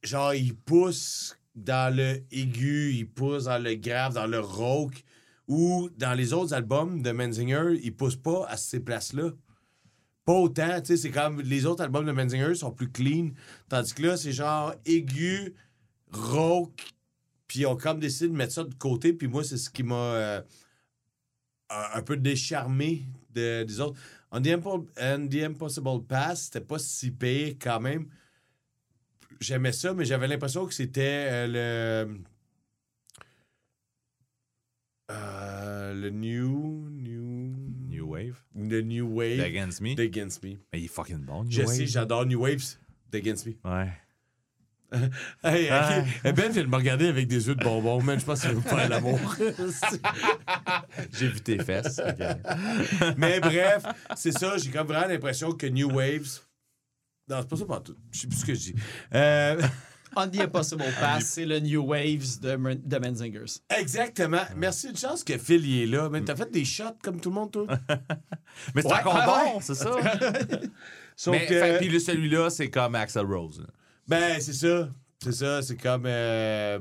Genre, 0.02 0.34
ils 0.34 0.54
poussent 0.54 1.38
dans 1.54 1.94
le 1.94 2.22
aigu, 2.30 2.94
ils 2.94 3.08
poussent 3.08 3.44
dans 3.44 3.62
le 3.62 3.74
grave, 3.74 4.14
dans 4.14 4.26
le 4.26 4.40
rauque. 4.40 5.04
Ou 5.46 5.90
dans 5.98 6.14
les 6.14 6.32
autres 6.32 6.54
albums 6.54 7.02
de 7.02 7.10
Menzinger, 7.10 7.78
ils 7.82 7.94
poussent 7.94 8.16
pas 8.16 8.46
à 8.48 8.56
ces 8.56 8.80
places-là. 8.80 9.30
Pas 10.24 10.32
autant, 10.32 10.80
tu 10.80 10.86
sais, 10.88 10.96
c'est 10.96 11.10
comme 11.10 11.40
les 11.42 11.66
autres 11.66 11.82
albums 11.82 12.06
de 12.06 12.12
Menzinger 12.12 12.54
sont 12.54 12.72
plus 12.72 12.90
clean. 12.90 13.30
Tandis 13.68 13.92
que 13.94 14.02
là, 14.02 14.16
c'est 14.16 14.32
genre 14.32 14.74
aigu, 14.86 15.54
rauque, 16.12 16.94
puis 17.46 17.60
ils 17.60 17.66
ont 17.66 17.76
comme 17.76 18.00
décidé 18.00 18.28
de 18.28 18.34
mettre 18.34 18.52
ça 18.54 18.64
de 18.64 18.74
côté. 18.74 19.12
Puis 19.12 19.28
moi, 19.28 19.44
c'est 19.44 19.58
ce 19.58 19.68
qui 19.70 19.82
m'a 19.82 19.94
euh, 19.96 20.42
un 21.70 22.02
peu 22.02 22.16
décharmé 22.16 23.06
de- 23.34 23.64
des 23.64 23.80
autres. 23.80 24.00
On 24.30 24.40
the, 24.40 24.46
Impo- 24.46 24.88
Impossible 24.98 26.04
Pass, 26.06 26.44
c'était 26.44 26.60
pas 26.60 26.78
si 26.78 27.10
pire 27.10 27.56
quand 27.60 27.80
même. 27.80 28.08
J'aimais 29.40 29.72
ça, 29.72 29.92
mais 29.94 30.04
j'avais 30.04 30.26
l'impression 30.28 30.66
que 30.66 30.74
c'était 30.74 31.28
euh, 31.30 32.04
le. 32.06 32.20
euh, 35.10 35.94
le 35.94 36.10
New. 36.10 36.88
New. 36.90 37.43
Wave. 38.26 38.36
Le 38.70 38.80
New 38.82 39.06
Wave 39.18 39.40
Against 39.40 39.80
Me. 39.80 39.94
d'Against 39.94 40.42
Me. 40.42 40.56
Mais 40.72 40.80
il 40.80 40.84
est 40.84 40.88
fucking 40.88 41.18
bon, 41.24 41.44
New 41.44 41.50
Je 41.50 41.62
Wave. 41.62 41.74
sais, 41.74 41.86
j'adore 41.86 42.26
New 42.26 42.40
Waves 42.40 42.78
d'Against 43.10 43.46
Me. 43.46 43.52
Ouais. 43.64 43.88
Hey, 45.42 45.68
Ben 46.22 46.32
vient 46.34 46.50
de 46.62 46.68
me 46.68 46.76
regarder 46.76 47.08
avec 47.08 47.26
des 47.26 47.48
yeux 47.48 47.56
de 47.56 47.64
bonbons, 47.64 48.00
man. 48.00 48.18
Je 48.20 48.24
pense 48.24 48.42
qu'il 48.42 48.50
veut 48.50 48.56
me 48.56 48.60
faire 48.60 48.88
l'amour. 48.88 49.18
J'ai 51.18 51.28
vu 51.28 51.40
tes 51.40 51.58
fesses. 51.64 52.00
Mais 53.16 53.40
bref, 53.40 53.82
c'est 54.14 54.30
ça. 54.30 54.56
J'ai 54.56 54.70
comme 54.70 54.86
vraiment 54.86 55.08
l'impression 55.08 55.52
que 55.52 55.66
New 55.66 55.90
Waves. 55.90 56.40
Non, 57.28 57.38
c'est 57.40 57.48
pas 57.48 57.56
ça 57.56 57.64
partout. 57.64 57.96
Je 58.12 58.20
sais 58.20 58.26
plus 58.28 58.36
ce 58.38 58.44
que 58.44 58.54
je 58.54 58.60
dis. 58.60 58.74
Euh, 59.14 59.60
On 60.16 60.28
the 60.28 60.40
Impossible 60.40 60.84
Pass, 61.00 61.24
c'est 61.24 61.44
le 61.46 61.58
New 61.60 61.82
Waves 61.84 62.40
de, 62.40 62.74
de 62.74 62.98
Menzingers. 62.98 63.60
exactement. 63.70 64.42
Merci. 64.56 64.88
Une 64.90 64.96
chance 64.96 65.24
que 65.24 65.36
Phil 65.38 65.66
y 65.66 65.82
est 65.82 65.86
là. 65.86 66.08
Mais 66.10 66.22
t'as 66.22 66.36
fait 66.36 66.50
des 66.50 66.64
shots 66.64 66.84
comme 67.02 67.20
tout 67.20 67.30
le 67.30 67.34
monde, 67.34 67.50
toi? 67.52 67.66
Mais 68.74 68.82
c'est 68.82 68.88
Ouais, 68.88 68.94
encore 69.00 69.14
ouais, 69.14 69.26
bon, 69.26 69.56
ouais. 69.56 69.62
c'est 69.62 69.74
ça. 69.74 69.90
Sauf 71.16 71.34
Mais 71.34 71.46
que- 71.46 71.54
fait, 71.60 71.78
puis 71.78 71.88
le- 71.88 71.98
celui-là, 71.98 72.50
c'est 72.50 72.70
comme 72.70 72.94
Axel 72.94 73.24
Rose. 73.26 73.60
là. 73.60 73.66
Ben, 74.08 74.40
c'est 74.40 74.52
ça. 74.52 74.88
C'est 75.22 75.32
ça. 75.32 75.62
C'est 75.62 75.76
comme. 75.76 76.04
euh, 76.06 76.78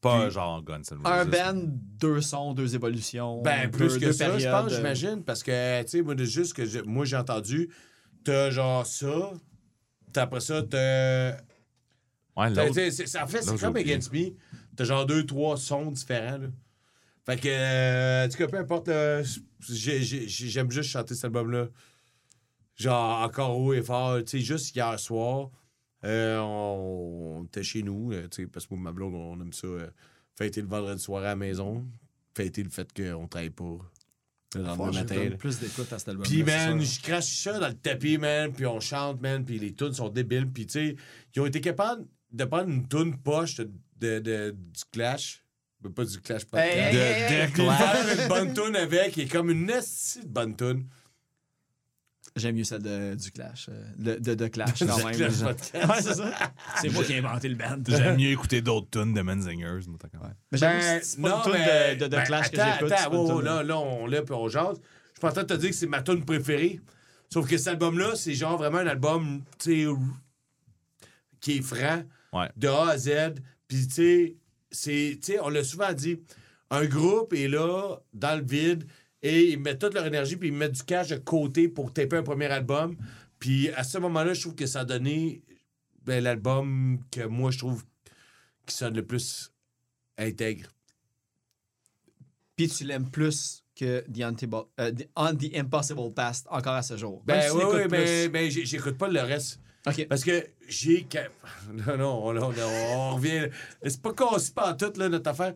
Pas 0.00 0.22
Puis- 0.24 0.30
genre 0.32 0.62
Guns 0.62 0.76
N' 0.90 0.98
Roses. 1.04 1.06
Un 1.06 1.24
band, 1.24 1.60
deux 2.00 2.20
sons, 2.20 2.54
deux 2.54 2.74
évolutions. 2.74 3.42
Ben, 3.42 3.64
deux- 3.70 3.76
plus 3.78 3.94
que 3.98 4.06
deux 4.06 4.12
ça, 4.12 4.26
je 4.26 4.30
périodes. 4.44 4.50
pense, 4.64 4.74
j'imagine. 4.74 5.22
Parce 5.24 5.42
que, 5.42 5.82
tu 5.82 5.88
sais, 5.88 6.02
moi, 6.02 6.14
de 6.14 6.24
juste 6.24 6.54
que 6.54 6.64
je- 6.64 6.80
moi, 6.80 7.04
j'ai 7.04 7.16
entendu, 7.16 7.68
t'as 8.24 8.50
genre 8.50 8.86
ça. 8.86 9.32
T'as 10.12 10.22
après 10.22 10.40
ça, 10.40 10.62
t'as. 10.62 11.36
Ouais, 12.38 12.50
en 13.22 13.26
fait, 13.26 13.42
c'est 13.42 13.58
comme. 13.60 13.76
Against 13.76 14.12
Me. 14.12 14.30
T'as 14.76 14.84
genre 14.84 15.04
deux, 15.06 15.26
trois 15.26 15.56
sons 15.56 15.90
différents. 15.90 16.38
Là. 16.38 16.48
Fait 17.26 17.36
que, 17.36 17.48
euh, 17.48 18.26
en 18.26 18.28
tout 18.28 18.38
cas, 18.38 18.46
peu 18.46 18.58
importe, 18.58 18.88
là, 18.88 19.22
j'ai- 19.22 20.02
j'ai- 20.02 20.28
j'ai- 20.28 20.48
j'aime 20.48 20.70
juste 20.70 20.90
chanter 20.90 21.14
cet 21.14 21.24
album-là. 21.26 21.68
Genre, 22.76 23.22
encore 23.22 23.58
haut 23.58 23.74
et 23.74 23.82
fort. 23.82 24.18
Tu 24.24 24.38
sais, 24.38 24.40
juste 24.40 24.74
hier 24.74 24.98
soir, 25.00 25.50
euh, 26.04 26.38
on, 26.38 27.38
on 27.40 27.44
était 27.44 27.62
chez 27.64 27.82
nous, 27.82 28.12
euh, 28.12 28.28
tu 28.30 28.42
sais, 28.42 28.46
parce 28.46 28.66
que 28.66 28.74
moi, 28.74 28.84
ma 28.84 28.92
blonde, 28.92 29.14
on 29.14 29.40
aime 29.40 29.52
ça. 29.52 29.66
euh, 29.66 29.88
fêter 30.36 30.60
le 30.62 30.68
vendredi 30.68 31.02
soir 31.02 31.22
à 31.22 31.26
la 31.26 31.36
maison. 31.36 31.84
Fêter 32.36 32.62
le 32.62 32.70
fait 32.70 32.88
qu'on 32.94 33.26
travaille 33.26 33.50
pas 33.50 33.64
le 34.54 34.62
lendemain 34.62 34.92
je 34.92 35.00
matin. 35.00 35.36
plus 35.36 35.58
d'écoute 35.58 35.92
à 35.92 35.98
cet 35.98 36.08
album. 36.10 36.24
Puis, 36.24 36.44
man, 36.44 36.80
je 36.80 37.00
crache 37.02 37.42
ça 37.42 37.58
dans 37.58 37.66
le 37.66 37.74
tapis, 37.74 38.16
man, 38.16 38.52
puis 38.52 38.64
on 38.64 38.78
chante, 38.78 39.20
man, 39.20 39.44
puis 39.44 39.58
les 39.58 39.74
tunes 39.74 39.92
sont 39.92 40.08
débiles. 40.08 40.46
Puis, 40.48 40.66
tu 40.66 40.72
sais, 40.72 40.96
ils 41.34 41.40
ont 41.40 41.46
été 41.46 41.60
capables 41.60 42.06
de 42.32 42.44
prendre 42.44 42.68
une 42.70 42.86
tune 42.88 43.16
poche 43.18 43.56
de, 43.56 43.70
de- 44.00 44.18
de- 44.18 44.50
du 44.50 44.82
Clash. 44.92 45.44
Ben, 45.80 45.92
Pas 45.92 46.04
du 46.04 46.20
Clash 46.20 46.44
podcast. 46.44 46.76
Hey, 46.76 46.92
De- 46.94 46.98
hey, 46.98 47.46
de 47.50 47.54
Clash. 47.54 48.18
une 48.18 48.28
bonne 48.28 48.52
tune 48.54 48.76
avec, 48.76 49.16
est 49.18 49.26
comme 49.28 49.50
une 49.50 49.70
esti 49.70 50.20
de 50.20 50.26
bonne 50.28 50.56
tune. 50.56 50.86
J'aime 52.36 52.54
mieux 52.56 52.64
celle 52.64 52.82
de, 52.82 53.14
du 53.14 53.30
Clash. 53.32 53.68
euh, 53.68 53.84
de, 53.96 54.14
de, 54.16 54.34
de 54.34 54.46
Clash, 54.48 54.78
quand 54.86 54.96
même. 55.04 55.16
Clash 55.16 55.40
Ouais, 55.40 55.54
podcast. 55.54 56.02
c'est 56.02 56.14
ça. 56.14 56.32
C'est 56.80 56.88
moi 56.90 57.02
qui 57.04 57.12
ai 57.14 57.18
inventé 57.18 57.48
le 57.48 57.56
band. 57.56 57.78
J'aime 57.88 58.16
mieux 58.16 58.30
écouter 58.30 58.60
d'autres 58.60 58.88
tunes 58.90 59.12
de 59.14 59.22
Menzingers. 59.22 59.80
moi. 59.88 59.98
Mais 60.52 60.58
j'avoue, 60.58 60.78
Ben, 60.78 61.00
c'est 61.02 61.20
pas 61.20 61.28
non, 61.30 61.36
une 61.38 61.42
tune 61.42 61.52
mais- 61.52 61.94
de, 61.96 62.00
de, 62.00 62.04
de 62.06 62.16
ben, 62.16 62.22
Clash 62.24 62.50
que 62.50 62.56
j'écoute. 62.56 62.92
Attends, 62.92 63.16
wow, 63.16 63.36
tune- 63.38 63.44
là, 63.44 63.62
là, 63.62 63.78
on 63.78 64.06
l'a, 64.06 64.22
puis 64.22 64.34
on 64.34 64.48
jase. 64.48 64.76
Je 64.76 65.12
suis 65.12 65.20
pas 65.20 65.30
en 65.30 65.32
train 65.32 65.42
de 65.42 65.48
te 65.48 65.54
dire 65.54 65.70
que 65.70 65.76
c'est 65.76 65.86
ma 65.86 66.02
tune 66.02 66.24
préférée. 66.24 66.80
Sauf 67.32 67.48
que 67.48 67.56
cet 67.56 67.68
album-là, 67.68 68.14
c'est 68.14 68.34
genre 68.34 68.56
vraiment 68.58 68.78
un 68.78 68.86
album, 68.86 69.42
tu 69.58 69.84
sais, 69.86 69.92
qui 71.40 71.58
est 71.58 71.62
franc, 71.62 72.02
Ouais. 72.32 72.48
de 72.56 72.68
A 72.68 72.88
à 72.90 72.98
Z. 72.98 73.10
Puis, 73.66 73.86
tu 73.86 73.92
sais, 73.94 74.36
c'est, 74.70 75.18
tu 75.22 75.32
sais, 75.32 75.40
on 75.40 75.48
l'a 75.48 75.64
souvent 75.64 75.92
dit, 75.92 76.20
un 76.70 76.84
groupe 76.86 77.32
est 77.32 77.48
là, 77.48 77.98
dans 78.12 78.38
le 78.38 78.44
vide, 78.44 78.84
et 79.22 79.50
ils 79.50 79.58
mettent 79.58 79.80
toute 79.80 79.94
leur 79.94 80.06
énergie, 80.06 80.36
puis 80.36 80.48
ils 80.48 80.54
mettent 80.54 80.72
du 80.72 80.82
cash 80.84 81.08
de 81.08 81.16
côté 81.16 81.68
pour 81.68 81.92
taper 81.92 82.16
un 82.18 82.22
premier 82.22 82.46
album. 82.46 82.96
Puis, 83.38 83.68
à 83.70 83.84
ce 83.84 83.98
moment-là, 83.98 84.34
je 84.34 84.40
trouve 84.42 84.54
que 84.54 84.66
ça 84.66 84.80
a 84.80 84.84
donné 84.84 85.42
ben, 86.04 86.22
l'album 86.22 86.98
que 87.10 87.22
moi, 87.26 87.50
je 87.50 87.58
trouve 87.58 87.84
qui 88.66 88.74
sonne 88.74 88.94
le 88.94 89.04
plus 89.06 89.50
intègre. 90.18 90.68
Puis 92.56 92.68
tu 92.68 92.84
l'aimes 92.84 93.08
plus 93.10 93.62
que 93.76 94.00
The, 94.10 94.44
euh, 94.80 94.90
The- 94.92 95.08
On 95.16 95.34
the 95.36 95.54
Impossible 95.56 96.12
Past 96.12 96.46
encore 96.50 96.74
à 96.74 96.82
ce 96.82 96.96
jour. 96.96 97.22
Ben 97.24 97.50
oui, 97.54 97.62
oui, 97.72 97.80
mais, 97.90 98.28
mais 98.28 98.50
j'ai- 98.50 98.66
j'écoute 98.66 98.98
pas 98.98 99.08
le 99.08 99.20
reste. 99.20 99.60
OK. 99.86 100.06
Parce 100.08 100.24
que 100.24 100.44
j'ai. 100.68 101.06
Non, 101.86 101.96
non, 101.96 102.24
on, 102.24 102.36
on- 102.36 102.52
on 102.94 103.14
revient. 103.16 103.48
C'est 103.84 104.00
pas 104.02 104.12
concis 104.12 104.52
pas 104.52 104.74
tout, 104.74 104.92
là, 104.96 105.08
notre 105.08 105.30
affaire. 105.30 105.54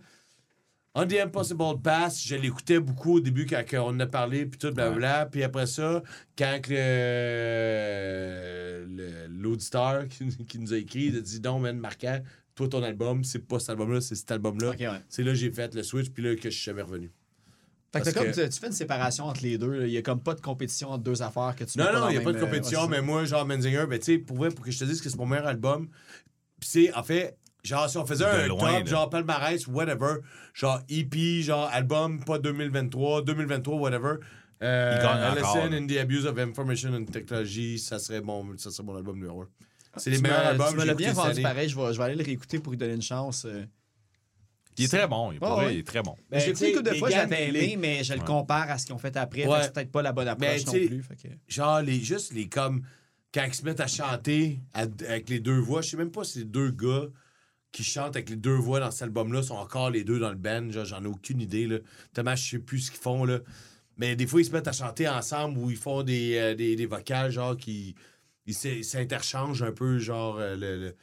On 0.95 1.07
the 1.07 1.15
Impossible 1.15 1.81
Pass, 1.83 2.23
je 2.23 2.37
l'écoutais 2.37 2.79
beaucoup 2.79 3.15
au 3.15 3.21
début 3.21 3.47
quand 3.47 3.63
on 3.75 3.89
en 3.89 4.01
a 4.01 4.07
parlé, 4.07 4.45
puis 4.45 4.59
tout, 4.59 4.71
blablabla. 4.73 5.27
Puis 5.27 5.43
après 5.43 5.67
ça, 5.67 6.03
quand 6.37 6.61
le- 6.69 6.75
le- 8.89 9.27
l'auditeur 9.29 10.07
qui, 10.09 10.29
qui 10.47 10.59
nous 10.59 10.75
a 10.75 10.77
écrit, 10.77 11.05
il 11.07 11.17
a 11.17 11.21
dit 11.21 11.41
Non, 11.41 11.59
man, 11.59 11.79
marquant, 11.79 12.21
toi, 12.55 12.69
ton 12.69 12.83
album, 12.83 13.25
c'est 13.25 13.39
pas 13.47 13.59
cet 13.59 13.71
album-là, 13.71 14.01
c'est 14.03 14.15
cet 14.17 14.31
album-là. 14.33 14.71
Ouais. 14.71 15.01
C'est 15.09 15.23
là 15.23 15.31
que 15.33 15.39
j'ai 15.39 15.51
fait 15.51 15.75
le 15.75 15.83
switch, 15.83 16.11
puis 16.11 16.23
là 16.23 16.35
que 16.37 16.51
je 16.51 16.57
suis 16.57 16.65
jamais 16.65 16.83
revenu. 16.83 17.11
Fait 17.93 17.99
que 18.01 18.05
Parce 18.05 18.15
t'as 18.15 18.23
comme, 18.23 18.33
que- 18.33 18.41
tu, 18.45 18.49
tu 18.49 18.59
fais 18.59 18.67
une 18.69 18.73
séparation 18.73 19.27
entre 19.27 19.43
les 19.43 19.59
deux. 19.59 19.85
Il 19.87 19.93
y 19.93 19.99
a 19.99 20.03
comme 20.03 20.23
pas 20.23 20.35
de 20.35 20.41
compétition 20.41 20.91
entre 20.91 21.03
deux 21.05 21.21
affaires 21.23 21.55
que 21.55 21.65
tu 21.65 21.77
Non, 21.79 21.93
non, 21.93 22.09
il 22.09 22.13
n'y 22.13 22.19
a 22.19 22.21
pas 22.23 22.33
de 22.33 22.39
euh, 22.39 22.41
compétition, 22.41 22.83
ouais, 22.83 22.89
mais 22.89 23.03
moi, 23.03 23.25
genre, 23.27 23.45
Menzinger, 23.47 23.85
ben, 23.87 23.99
tu 23.99 24.05
sais, 24.07 24.19
pour, 24.19 24.37
vrai, 24.39 24.49
pour 24.49 24.65
que 24.65 24.71
je 24.71 24.79
te 24.79 24.85
dise 24.85 25.01
que 25.03 25.11
c'est 25.11 25.19
mon 25.19 25.27
meilleur 25.27 25.47
album, 25.47 25.89
puis 26.59 26.69
c'est, 26.71 26.95
en 26.95 27.03
fait, 27.03 27.37
genre, 27.63 27.91
si 27.91 27.99
on 27.99 28.07
faisait 28.07 28.25
De 28.25 28.31
un 28.31 28.47
loin, 28.47 28.73
top, 28.79 28.85
là. 28.85 28.91
genre, 28.91 29.11
palmarès, 29.11 29.67
whatever, 29.67 30.15
genre, 30.55 30.81
EP, 30.89 31.43
genre, 31.43 31.69
album, 31.71 32.25
pas 32.25 32.39
2023, 32.39 33.23
2023, 33.23 33.77
whatever, 33.77 34.15
euh, 34.63 34.95
Il 34.97 35.03
gagne 35.03 35.39
encore, 35.43 35.57
LSN 35.57 35.71
là. 35.73 35.77
in 35.77 35.87
the 35.87 35.97
Abuse 35.99 36.25
of 36.25 36.39
Information 36.39 36.95
and 36.95 37.05
Technology, 37.05 37.79
ça 37.79 37.99
serait, 37.99 38.21
bon, 38.23 38.57
ça 38.57 38.71
serait 38.71 38.85
mon 38.87 38.97
album 38.97 39.17
numéro 39.17 39.43
un. 39.43 39.49
C'est 39.99 40.09
les 40.09 40.21
meilleurs 40.23 40.47
albums 40.47 40.69
Tu 40.71 40.77
me 40.79 40.85
l'as 40.85 40.95
bien 40.95 41.13
vendu 41.13 41.43
pareil. 41.43 41.69
Je 41.69 41.77
vais, 41.77 41.93
je 41.93 41.99
vais 41.99 42.05
aller 42.05 42.15
le 42.15 42.25
réécouter 42.25 42.59
pour 42.59 42.73
lui 42.73 42.79
donner 42.79 42.95
une 42.95 43.03
chance. 43.03 43.45
euh. 43.45 43.67
Il 44.79 44.85
est 44.85 44.89
très 44.89 45.07
bon. 45.07 45.33
Il, 45.33 45.39
vrai, 45.39 45.67
ouais. 45.67 45.75
il 45.75 45.79
est 45.81 45.87
très 45.87 46.03
bon. 46.03 46.17
Ben, 46.31 46.41
J'ai 46.41 46.51
écouté 46.51 46.65
sais, 46.65 46.71
une 46.73 46.77
couple 46.79 46.91
de 46.93 46.95
fois, 46.99 47.11
j'avais 47.11 47.49
aimé, 47.49 47.77
mais 47.79 48.05
je 48.05 48.15
le 48.15 48.21
Ouais. 48.21 48.25
compare 48.25 48.71
à 48.71 48.79
ce 48.79 48.87
qu'ils 48.87 48.95
ont 48.95 48.99
fait 48.99 49.17
après. 49.17 49.47
Ouais. 49.47 49.63
C'est 49.63 49.73
peut-être 49.73 49.93
pas 49.93 50.03
la 50.03 50.13
bonne 50.13 50.29
approche 50.29 50.49
Ben, 50.49 50.65
non 50.67 50.73
tu 50.73 50.81
sais, 50.83 50.87
plus. 50.87 51.03
fait 51.03 51.17
que- 51.17 51.29
Genre, 51.49 51.81
les, 51.83 52.01
juste 52.01 52.33
les 52.33 52.49
comme. 52.49 52.83
Quand 53.35 53.45
ils 53.47 53.55
se 53.55 53.65
mettent 53.65 53.81
à 53.81 53.87
chanter 53.87 54.59
à- 54.75 54.83
avec 54.83 55.31
les 55.31 55.41
deux 55.41 55.59
voix, 55.59 55.81
je 55.81 55.89
sais 55.91 55.97
même 55.97 56.11
pas 56.11 56.23
si 56.25 56.41
les 56.41 56.45
deux 56.45 56.71
gars 56.71 57.07
qui 57.71 57.83
chantent 57.83 58.15
avec 58.17 58.29
les 58.29 58.37
deux 58.37 58.55
voix 58.57 58.79
dans 58.81 58.91
cet 58.91 59.03
album-là 59.05 59.43
sont 59.43 59.55
encore 59.55 59.89
les 59.89 60.05
deux 60.05 60.19
dans 60.19 60.29
le 60.29 60.37
band. 60.37 60.71
Genre, 60.71 60.85
j'en 60.85 61.03
ai 61.03 61.07
aucune 61.07 61.41
idée, 61.41 61.67
là. 61.67 61.79
Tellement 62.13 62.37
je 62.37 62.43
sais 62.51 62.59
plus 62.59 62.81
ce 62.81 62.91
qu'ils 62.91 63.01
font, 63.01 63.25
là. 63.25 63.39
Mais 63.97 64.17
des 64.17 64.27
fois, 64.27 64.41
ils 64.43 64.45
se 64.45 64.51
mettent 64.53 64.69
à 64.69 64.73
chanter 64.73 65.09
ensemble 65.09 65.57
ou 65.59 65.71
ils 65.71 65.77
font 65.79 66.03
des, 66.03 66.37
euh, 66.37 66.55
des, 66.55 66.77
des 66.77 66.85
vocales, 66.87 67.31
genre, 67.31 67.57
qui. 67.57 67.95
Ils 68.45 68.53
s'in- 68.55 68.69
ils 68.71 68.85
s'interchangent 68.85 69.63
un 69.63 69.73
peu, 69.73 69.99
genre, 69.99 70.37
euh, 70.39 70.55
le, 70.57 70.77
le, 70.79 70.97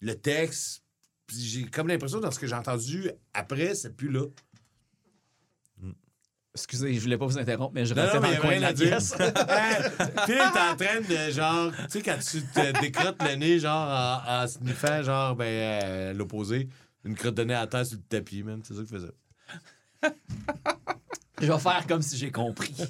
le 0.00 0.14
texte. 0.14 0.83
Puis 1.26 1.36
j'ai 1.40 1.64
comme 1.64 1.88
l'impression, 1.88 2.20
dans 2.20 2.30
ce 2.30 2.38
que 2.38 2.46
j'ai 2.46 2.54
entendu 2.54 3.10
après, 3.32 3.74
c'est 3.74 3.96
plus 3.96 4.10
là. 4.10 4.26
Excusez, 6.56 6.94
je 6.94 7.00
voulais 7.00 7.18
pas 7.18 7.26
vous 7.26 7.36
interrompre, 7.36 7.72
mais 7.74 7.84
je 7.84 7.94
restais 7.94 8.20
dans 8.20 8.30
le 8.30 8.36
coin 8.36 8.54
de 8.56 8.60
la 8.60 8.72
pièce. 8.72 9.12
Phil, 9.16 10.36
t'es 10.36 10.40
en 10.40 10.76
train 10.76 11.00
de 11.00 11.30
genre, 11.32 11.72
tu 11.72 11.82
sais, 11.88 12.00
quand 12.02 12.16
tu 12.18 12.42
te 12.42 12.80
décrottes 12.80 13.20
le 13.24 13.34
nez, 13.34 13.58
genre, 13.58 14.22
en, 14.28 14.42
en 14.44 14.46
sniffant, 14.46 15.02
genre, 15.02 15.34
ben, 15.34 15.46
euh, 15.46 16.12
l'opposé, 16.12 16.68
une 17.02 17.16
crotte 17.16 17.34
de 17.34 17.42
nez 17.42 17.54
à 17.54 17.66
terre 17.66 17.84
sur 17.84 17.96
le 17.96 18.04
tapis, 18.04 18.44
man. 18.44 18.60
C'est 18.62 18.74
ça 18.74 18.82
que 18.82 18.86
je 18.86 18.94
faisais. 18.94 20.12
Je 21.40 21.50
vais 21.52 21.58
faire 21.58 21.84
comme 21.88 22.02
si 22.02 22.16
j'ai 22.16 22.30
compris. 22.30 22.72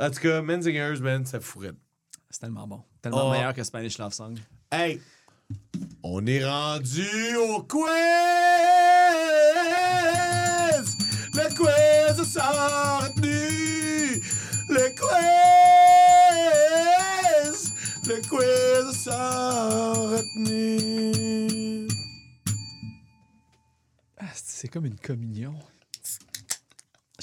En 0.00 0.10
tout 0.10 0.20
cas, 0.20 0.40
Menzingers, 0.42 1.00
man, 1.00 1.26
ça 1.26 1.40
fourrait. 1.40 1.72
C'est 2.30 2.38
tellement 2.40 2.68
bon. 2.68 2.84
Tellement 3.02 3.28
Oh. 3.28 3.32
meilleur 3.32 3.52
que 3.52 3.64
Spanish 3.64 3.98
Love 3.98 4.12
Song. 4.12 4.38
Hey! 4.70 5.00
On 6.02 6.26
est 6.26 6.44
rendu 6.44 7.36
au 7.36 7.62
quiz! 7.62 7.86
Le 11.34 11.48
quiz 11.54 12.22
sort 12.24 13.02
retenu! 13.02 14.22
Le 14.68 14.88
quiz! 17.50 17.72
Le 18.06 18.20
quiz 18.28 18.96
sort 18.96 20.10
retenu! 20.10 21.88
Ah, 24.18 24.32
c'est 24.34 24.68
comme 24.68 24.86
une 24.86 24.98
communion. 24.98 25.54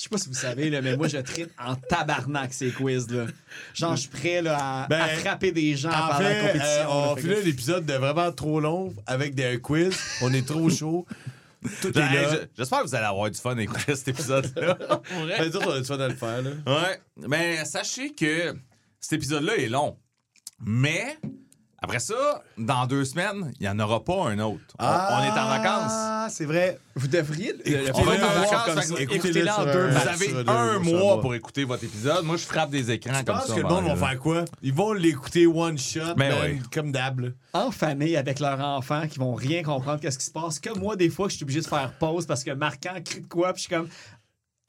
Je 0.05 0.09
sais 0.09 0.09
pas 0.09 0.17
si 0.19 0.27
vous 0.29 0.35
savez, 0.35 0.69
là, 0.69 0.83
mais 0.83 0.95
moi, 0.95 1.07
je 1.07 1.17
tripe 1.17 1.49
en 1.59 1.73
tabarnak 1.75 2.53
ces 2.53 2.69
quiz-là. 2.69 3.25
Genre, 3.73 3.95
je 3.95 4.01
suis 4.01 4.09
prêt 4.09 4.39
là, 4.43 4.83
à, 4.83 4.87
Ben, 4.87 5.01
à 5.01 5.07
frapper 5.07 5.51
des 5.51 5.75
gens 5.75 5.89
En 5.89 5.93
pendant 6.09 6.19
la 6.19 6.29
fait, 6.29 6.41
compétition. 6.41 6.69
euh, 6.69 6.83
là. 6.83 6.89
on 6.89 7.15
Fait 7.15 7.21
finit 7.23 7.33
que- 7.33 7.39
un 7.39 7.45
épisode 7.49 7.85
de 7.87 7.93
vraiment 7.95 8.31
trop 8.31 8.59
long 8.59 8.93
avec 9.07 9.33
des 9.33 9.59
quiz. 9.59 9.97
On 10.21 10.31
est 10.31 10.45
trop 10.45 10.69
chaud. 10.69 11.07
Tout 11.81 11.87
est 11.97 12.01
Hey, 12.01 12.13
là. 12.13 12.29
je- 12.33 12.47
J'espère 12.55 12.83
que 12.83 12.87
vous 12.87 12.93
allez 12.93 13.05
avoir 13.07 13.31
du 13.31 13.39
fun 13.39 13.57
à 13.57 13.61
écouter 13.63 13.95
cet 13.95 14.09
épisode-là. 14.09 14.77
Ben, 15.09 15.51
on 15.55 15.71
a 15.71 15.79
du 15.79 15.85
fun 15.85 15.99
à 15.99 16.07
le 16.07 16.13
faire, 16.15 16.41
là. 16.43 16.51
ouais. 16.67 16.99
Mais 17.27 17.65
sachez 17.65 18.13
que 18.13 18.55
cet 18.99 19.13
épisode-là 19.13 19.55
est 19.57 19.69
long. 19.69 19.97
Mais 20.59 21.17
après 21.85 21.99
ça, 21.99 22.43
dans 22.57 22.85
deux 22.87 23.05
semaines, 23.05 23.53
il 23.59 23.63
n'y 23.63 23.69
en 23.69 23.79
aura 23.79 24.03
pas 24.03 24.25
un 24.25 24.39
autre. 24.39 24.59
On, 24.79 24.83
on 24.85 25.23
est 25.23 25.29
en 25.39 25.47
vacances. 25.47 25.91
Ah, 25.93 26.27
c'est 26.29 26.45
vrai. 26.45 26.79
Vous 26.95 27.07
devriez 27.07 27.53
le 27.53 27.59
Écoutez-le, 27.89 28.17
faire 28.17 28.65
en 28.69 28.73
vacances. 28.73 28.91
Écoutez-le 28.99 29.49
en 29.49 29.65
deux 29.65 29.87
Vous 29.89 30.07
avez 30.07 30.49
un 30.49 30.79
mois 30.79 31.15
va. 31.15 31.21
pour 31.21 31.35
écouter 31.35 31.63
votre 31.63 31.83
épisode. 31.83 32.25
Moi, 32.25 32.37
je 32.37 32.43
frappe 32.43 32.69
des 32.71 32.91
écrans 32.91 33.13
Je 33.19 33.23
comme 33.23 33.35
pense 33.37 33.47
ça. 33.47 33.55
que 33.55 33.59
le 33.61 33.67
monde 33.67 33.85
va 33.85 33.95
faire 33.95 34.19
quoi? 34.19 34.45
Ils 34.61 34.73
vont 34.73 34.93
l'écouter 34.93 35.45
one 35.47 35.77
shot, 35.77 36.15
Ben 36.17 36.33
oui. 36.43 36.61
comme 36.73 36.91
d'hab. 36.91 37.33
En 37.53 37.71
famille 37.71 38.17
avec 38.17 38.39
leurs 38.39 38.59
enfants 38.59 39.07
qui 39.07 39.19
vont 39.19 39.33
rien 39.33 39.63
comprendre 39.63 39.99
qu'est-ce 39.99 40.17
qui 40.19 40.25
se 40.25 40.31
passe. 40.31 40.59
Comme 40.59 40.79
moi, 40.79 40.95
des 40.95 41.09
fois, 41.09 41.29
je 41.29 41.35
suis 41.35 41.43
obligé 41.43 41.61
de 41.61 41.67
faire 41.67 41.91
pause 41.99 42.25
parce 42.25 42.43
que 42.43 42.51
Marquant 42.51 42.95
crie 43.03 43.21
de 43.21 43.27
quoi, 43.27 43.53
puis 43.53 43.63
je 43.63 43.67
suis 43.67 43.75
comme. 43.75 43.87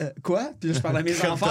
Euh, 0.03 0.11
quoi? 0.23 0.51
Puis 0.61 0.69
là, 0.69 0.75
je 0.77 0.81
parle 0.81 0.99
à 0.99 1.03
mes 1.03 1.15
Comme 1.15 1.31
enfants. 1.33 1.47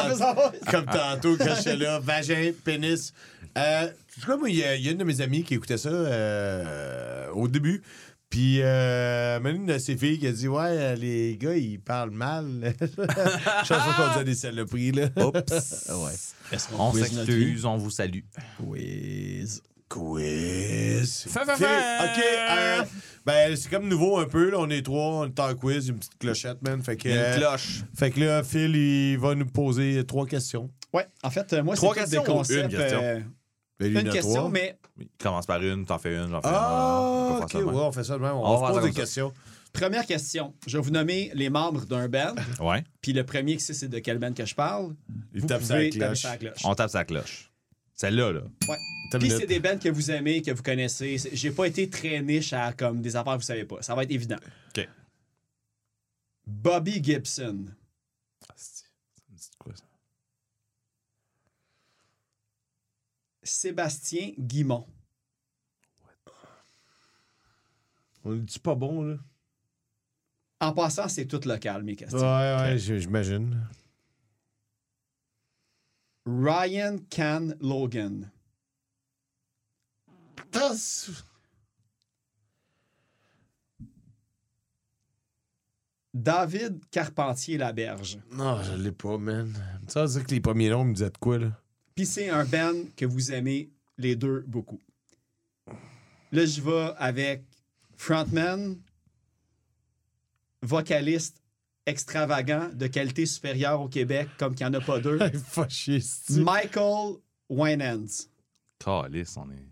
Comme 0.69 0.85
tantôt, 0.85 1.35
quand 1.35 1.55
j'étais 1.57 1.75
là, 1.77 1.99
vagin, 1.99 2.51
pénis. 2.63 3.11
Euh, 3.57 3.87
moi, 4.27 4.49
il 4.49 4.55
y, 4.55 4.63
a 4.63 4.75
il 4.75 4.83
y 4.85 4.89
a 4.89 4.91
une 4.91 4.97
de 4.97 5.03
mes 5.03 5.21
amies 5.21 5.43
qui 5.43 5.53
écoutait 5.55 5.77
ça 5.77 5.89
euh, 5.89 7.29
au 7.31 7.47
début. 7.47 7.81
Puis, 8.29 8.57
euh, 8.61 9.39
même 9.39 9.55
une 9.57 9.65
de 9.67 9.77
ses 9.77 9.95
filles 9.95 10.19
qui 10.19 10.27
a 10.27 10.31
dit 10.31 10.47
Ouais, 10.47 10.95
les 10.95 11.37
gars, 11.37 11.55
ils 11.55 11.79
parlent 11.79 12.09
mal. 12.11 12.73
Chaque 13.65 13.79
fois 13.81 13.93
qu'on 13.93 14.11
disait 14.13 14.23
des 14.25 14.35
saloperies, 14.35 14.91
là. 14.91 15.09
Oups. 15.17 15.89
ouais. 15.89 16.57
On 16.77 16.91
s'excuse, 16.93 17.65
on 17.65 17.77
vous 17.77 17.91
salue. 17.91 18.21
Quiz. 18.57 19.61
Quiz. 19.87 21.25
Fa, 21.29 21.45
fa, 21.45 21.55
Phil, 21.55 21.65
fa. 21.65 22.05
OK. 22.05 22.23
euh, 22.51 22.83
ben, 23.25 23.55
c'est 23.55 23.69
comme 23.69 23.87
nouveau 23.87 24.17
un 24.17 24.25
peu. 24.25 24.49
Là. 24.49 24.57
On 24.59 24.69
est 24.69 24.81
trois, 24.83 25.19
on 25.19 25.25
est 25.25 25.39
en 25.39 25.53
quiz, 25.55 25.87
une 25.89 25.97
petite 25.99 26.17
clochette, 26.17 26.61
man. 26.61 26.81
Fait 26.83 26.97
que, 26.97 27.07
a 27.07 27.11
euh, 27.11 27.33
une 27.35 27.39
cloche. 27.41 27.83
fait 27.95 28.11
que 28.11 28.19
là, 28.19 28.43
Phil, 28.43 28.75
il 28.75 29.17
va 29.17 29.35
nous 29.35 29.45
poser 29.45 30.03
trois 30.05 30.25
questions. 30.25 30.69
Ouais, 30.93 31.05
en 31.23 31.29
fait, 31.29 31.53
moi, 31.63 31.75
c'est 31.75 31.81
Trois 31.81 31.93
tous 31.93 31.99
questions 32.01 32.23
des 32.23 32.27
ou 32.29 32.31
une 32.31 32.37
concepts. 32.37 32.69
question? 32.77 32.99
euh, 33.01 33.19
Ben, 33.79 33.87
il 33.91 33.97
une 33.97 34.09
question, 34.09 34.33
trois. 34.35 34.49
mais 34.49 34.79
Commence 35.19 35.45
par 35.45 35.61
une, 35.61 35.85
t'en 35.85 35.97
fais 35.99 36.15
une, 36.15 36.29
j'en 36.29 36.41
fais 36.41 36.47
une. 36.47 36.53
Ah, 36.55 37.39
ok, 37.43 37.53
ouais, 37.55 37.61
on 37.65 37.91
fait 37.91 38.03
ça 38.05 38.13
de 38.17 38.21
même. 38.23 38.31
On, 38.35 38.45
On 38.45 38.51
va 38.51 38.55
se 38.55 38.59
faire 38.61 38.69
pose 38.69 38.81
ça 38.81 38.87
des 38.87 38.93
ça. 38.93 39.01
questions. 39.01 39.33
première 39.73 40.05
question. 40.05 40.53
Je 40.65 40.77
vais 40.77 40.83
vous 40.83 40.91
nommer 40.91 41.31
les 41.33 41.49
membres 41.49 41.85
d'un 41.85 42.07
band. 42.07 42.35
Ouais. 42.61 42.83
Puis 43.01 43.11
le 43.11 43.25
premier 43.25 43.57
qui 43.57 43.63
sait 43.63 43.73
c'est 43.73 43.89
de 43.89 43.99
quel 43.99 44.17
band 44.17 44.31
que 44.33 44.45
je 44.45 44.55
parle. 44.55 44.95
Il 45.33 45.41
vous 45.41 45.47
tape 45.47 45.61
sa 45.63 45.79
cloche. 45.89 45.97
taper 45.99 46.15
sa 46.15 46.37
cloche. 46.37 46.61
On 46.63 46.73
tape 46.75 46.89
sa 46.89 47.03
cloche. 47.03 47.51
Celle-là, 47.93 48.31
là. 48.31 48.41
Ouais. 48.69 48.77
Puis 49.19 49.29
c'est 49.29 49.45
des 49.45 49.59
bands 49.59 49.77
que 49.77 49.89
vous 49.89 50.09
aimez, 50.11 50.41
que 50.41 50.51
vous 50.51 50.63
connaissez. 50.63 51.17
J'ai 51.33 51.51
pas 51.51 51.65
été 51.65 51.89
très 51.89 52.21
niche 52.21 52.53
à 52.53 52.71
comme 52.73 53.01
des 53.01 53.15
affaires 53.17 53.33
que 53.33 53.39
vous 53.39 53.43
savez 53.45 53.65
pas. 53.65 53.81
Ça 53.81 53.93
va 53.95 54.03
être 54.03 54.11
évident. 54.11 54.37
OK. 54.75 54.87
Bobby 56.47 57.03
Gibson. 57.03 57.65
C'est 58.55 59.57
quoi, 59.57 59.73
ça? 59.75 59.83
Sébastien 63.45 64.33
Guimont. 64.37 64.87
On 68.23 68.35
est 68.35 68.59
pas 68.59 68.75
bon, 68.75 69.03
là? 69.03 69.17
En 70.59 70.73
passant, 70.73 71.07
c'est 71.07 71.27
tout 71.27 71.41
local, 71.47 71.83
mes 71.83 71.95
questions. 71.95 72.17
Ouais, 72.17 72.55
ouais, 72.57 72.77
j'imagine. 72.77 73.67
Ryan 76.25 76.97
Can 77.09 77.51
Logan. 77.61 78.31
David 86.13 86.83
Carpentier-Laberge. 86.89 88.19
Non, 88.31 88.63
je 88.63 88.73
l'ai 88.73 88.91
pas, 88.91 89.17
man. 89.17 89.53
Ça 89.87 90.03
veut 90.03 90.11
dire 90.11 90.25
que 90.25 90.31
les 90.31 90.41
premiers 90.41 90.69
noms 90.69 90.85
me 90.85 90.93
disaient 90.93 91.11
de 91.11 91.17
quoi, 91.17 91.37
là? 91.37 91.51
Puis 91.95 92.05
c'est 92.05 92.29
un 92.29 92.43
band 92.43 92.73
que 92.97 93.05
vous 93.05 93.31
aimez 93.31 93.69
les 93.97 94.17
deux 94.17 94.43
beaucoup. 94.47 94.81
Là, 96.33 96.45
je 96.45 96.59
vais 96.59 96.91
avec 96.97 97.45
frontman, 97.95 98.75
vocaliste 100.61 101.41
extravagant 101.85 102.69
de 102.73 102.87
qualité 102.87 103.25
supérieure 103.25 103.79
au 103.79 103.87
Québec, 103.87 104.27
comme 104.37 104.55
qu'il 104.55 104.67
n'y 104.67 104.75
en 104.75 104.79
a 104.79 104.83
pas 104.83 104.99
deux, 104.99 105.17
Michael 106.31 107.15
Winans. 107.47 108.27
Calice, 108.79 109.37
on 109.37 109.49
est. 109.51 109.69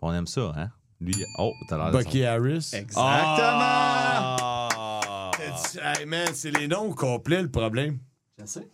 On 0.00 0.14
aime 0.14 0.26
ça, 0.26 0.52
hein? 0.56 0.70
Lui, 1.00 1.14
oh, 1.38 1.52
t'as 1.68 1.76
l'air 1.76 1.90
de 1.90 1.98
Bucky 1.98 2.24
Harris. 2.24 2.70
Exactement! 2.72 3.04
Ah! 3.04 5.30
Hey, 5.82 6.06
man, 6.06 6.28
c'est 6.34 6.52
les 6.52 6.68
noms 6.68 6.94
complets, 6.94 7.42
le 7.42 7.50
problème. 7.50 7.98
Je 8.40 8.46
sais. 8.46 8.68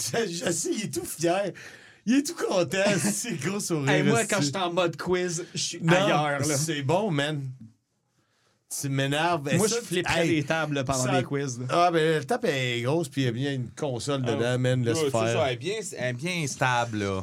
Je 0.12 0.50
sais, 0.50 0.70
il 0.72 0.84
est 0.84 0.94
tout 0.94 1.04
fier. 1.04 1.52
Il 2.06 2.14
est 2.16 2.22
tout 2.26 2.34
content. 2.34 2.78
C'est 2.98 3.36
gros 3.36 3.60
sourire. 3.60 3.90
Hey, 3.90 4.02
moi, 4.02 4.24
quand 4.24 4.40
je 4.40 4.46
suis 4.46 4.56
en 4.56 4.72
mode 4.72 4.96
quiz, 4.96 5.44
je 5.54 5.58
suis 5.60 5.80
ailleurs. 5.88 6.40
Là. 6.40 6.56
C'est 6.56 6.82
bon, 6.82 7.10
man. 7.10 7.42
Tu 8.80 8.88
m'énerves. 8.88 9.48
Moi, 9.56 9.68
ça, 9.68 9.76
je 9.80 9.84
flipperais 9.84 10.26
hey, 10.28 10.36
des 10.40 10.44
tables 10.44 10.84
pendant 10.84 11.04
ça- 11.04 11.18
les 11.18 11.24
quiz. 11.24 11.58
là. 11.58 11.66
Ah, 11.70 11.90
ben, 11.90 12.18
le 12.18 12.24
tape 12.24 12.44
est 12.44 12.82
grosse, 12.82 13.08
puis 13.08 13.22
il 13.22 13.24
y 13.24 13.28
a 13.28 13.32
bien 13.32 13.52
une 13.54 13.68
console 13.70 14.22
dedans, 14.22 14.58
man. 14.58 14.84
Laisse 14.84 15.00
faire. 15.00 15.10
ça, 15.10 15.46
elle 15.48 15.54
est 15.54 15.56
bien, 15.56 15.74
elle 15.98 16.08
est 16.10 16.12
bien 16.12 16.46
stable, 16.46 16.98
là. 16.98 17.22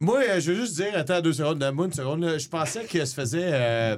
Moi, 0.00 0.20
euh, 0.28 0.40
je 0.40 0.52
veux 0.52 0.60
juste 0.60 0.76
dire, 0.76 0.90
attends 0.94 1.20
deux 1.22 1.32
secondes, 1.32 1.58
donne-moi 1.58 1.86
une 1.86 1.92
seconde. 1.92 2.22
là. 2.22 2.38
Je 2.38 2.48
pensais 2.48 2.84
que 2.84 3.04
ça 3.04 3.14
faisait 3.14 3.50
euh, 3.52 3.96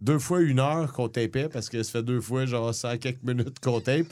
deux 0.00 0.18
fois 0.18 0.40
une 0.40 0.60
heure 0.60 0.92
qu'on 0.92 1.08
tapait 1.08 1.48
parce 1.48 1.68
que 1.68 1.82
ça 1.82 1.92
fait 1.92 2.02
deux 2.02 2.20
fois, 2.20 2.46
genre, 2.46 2.72
100 2.74 2.98
quelques 2.98 3.22
minutes 3.22 3.58
qu'on 3.60 3.80
tape. 3.80 4.06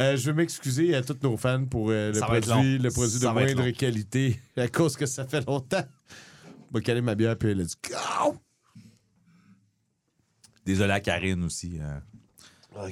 Euh, 0.00 0.16
je 0.16 0.26
veux 0.26 0.32
m'excuser 0.32 0.94
à 0.94 1.02
tous 1.02 1.18
nos 1.22 1.36
fans 1.36 1.66
pour 1.66 1.90
euh, 1.90 2.10
le, 2.12 2.20
produit, 2.20 2.78
le 2.78 2.90
produit 2.90 3.18
de 3.18 3.24
Ça 3.24 3.32
moindre 3.34 3.68
qualité 3.70 4.40
à 4.56 4.66
cause 4.68 4.96
que 4.96 5.04
ça 5.04 5.26
fait 5.26 5.46
longtemps. 5.46 5.84
Je 6.72 6.78
vais 6.78 6.82
caler 6.82 7.02
ma 7.02 7.14
bière, 7.14 7.36
puis 7.36 7.50
elle 7.50 7.60
a 7.60 7.64
dit 7.64 7.76
Go! 7.86 8.36
Désolé 10.64 10.92
à 10.92 11.00
Karine 11.00 11.44
aussi. 11.44 11.80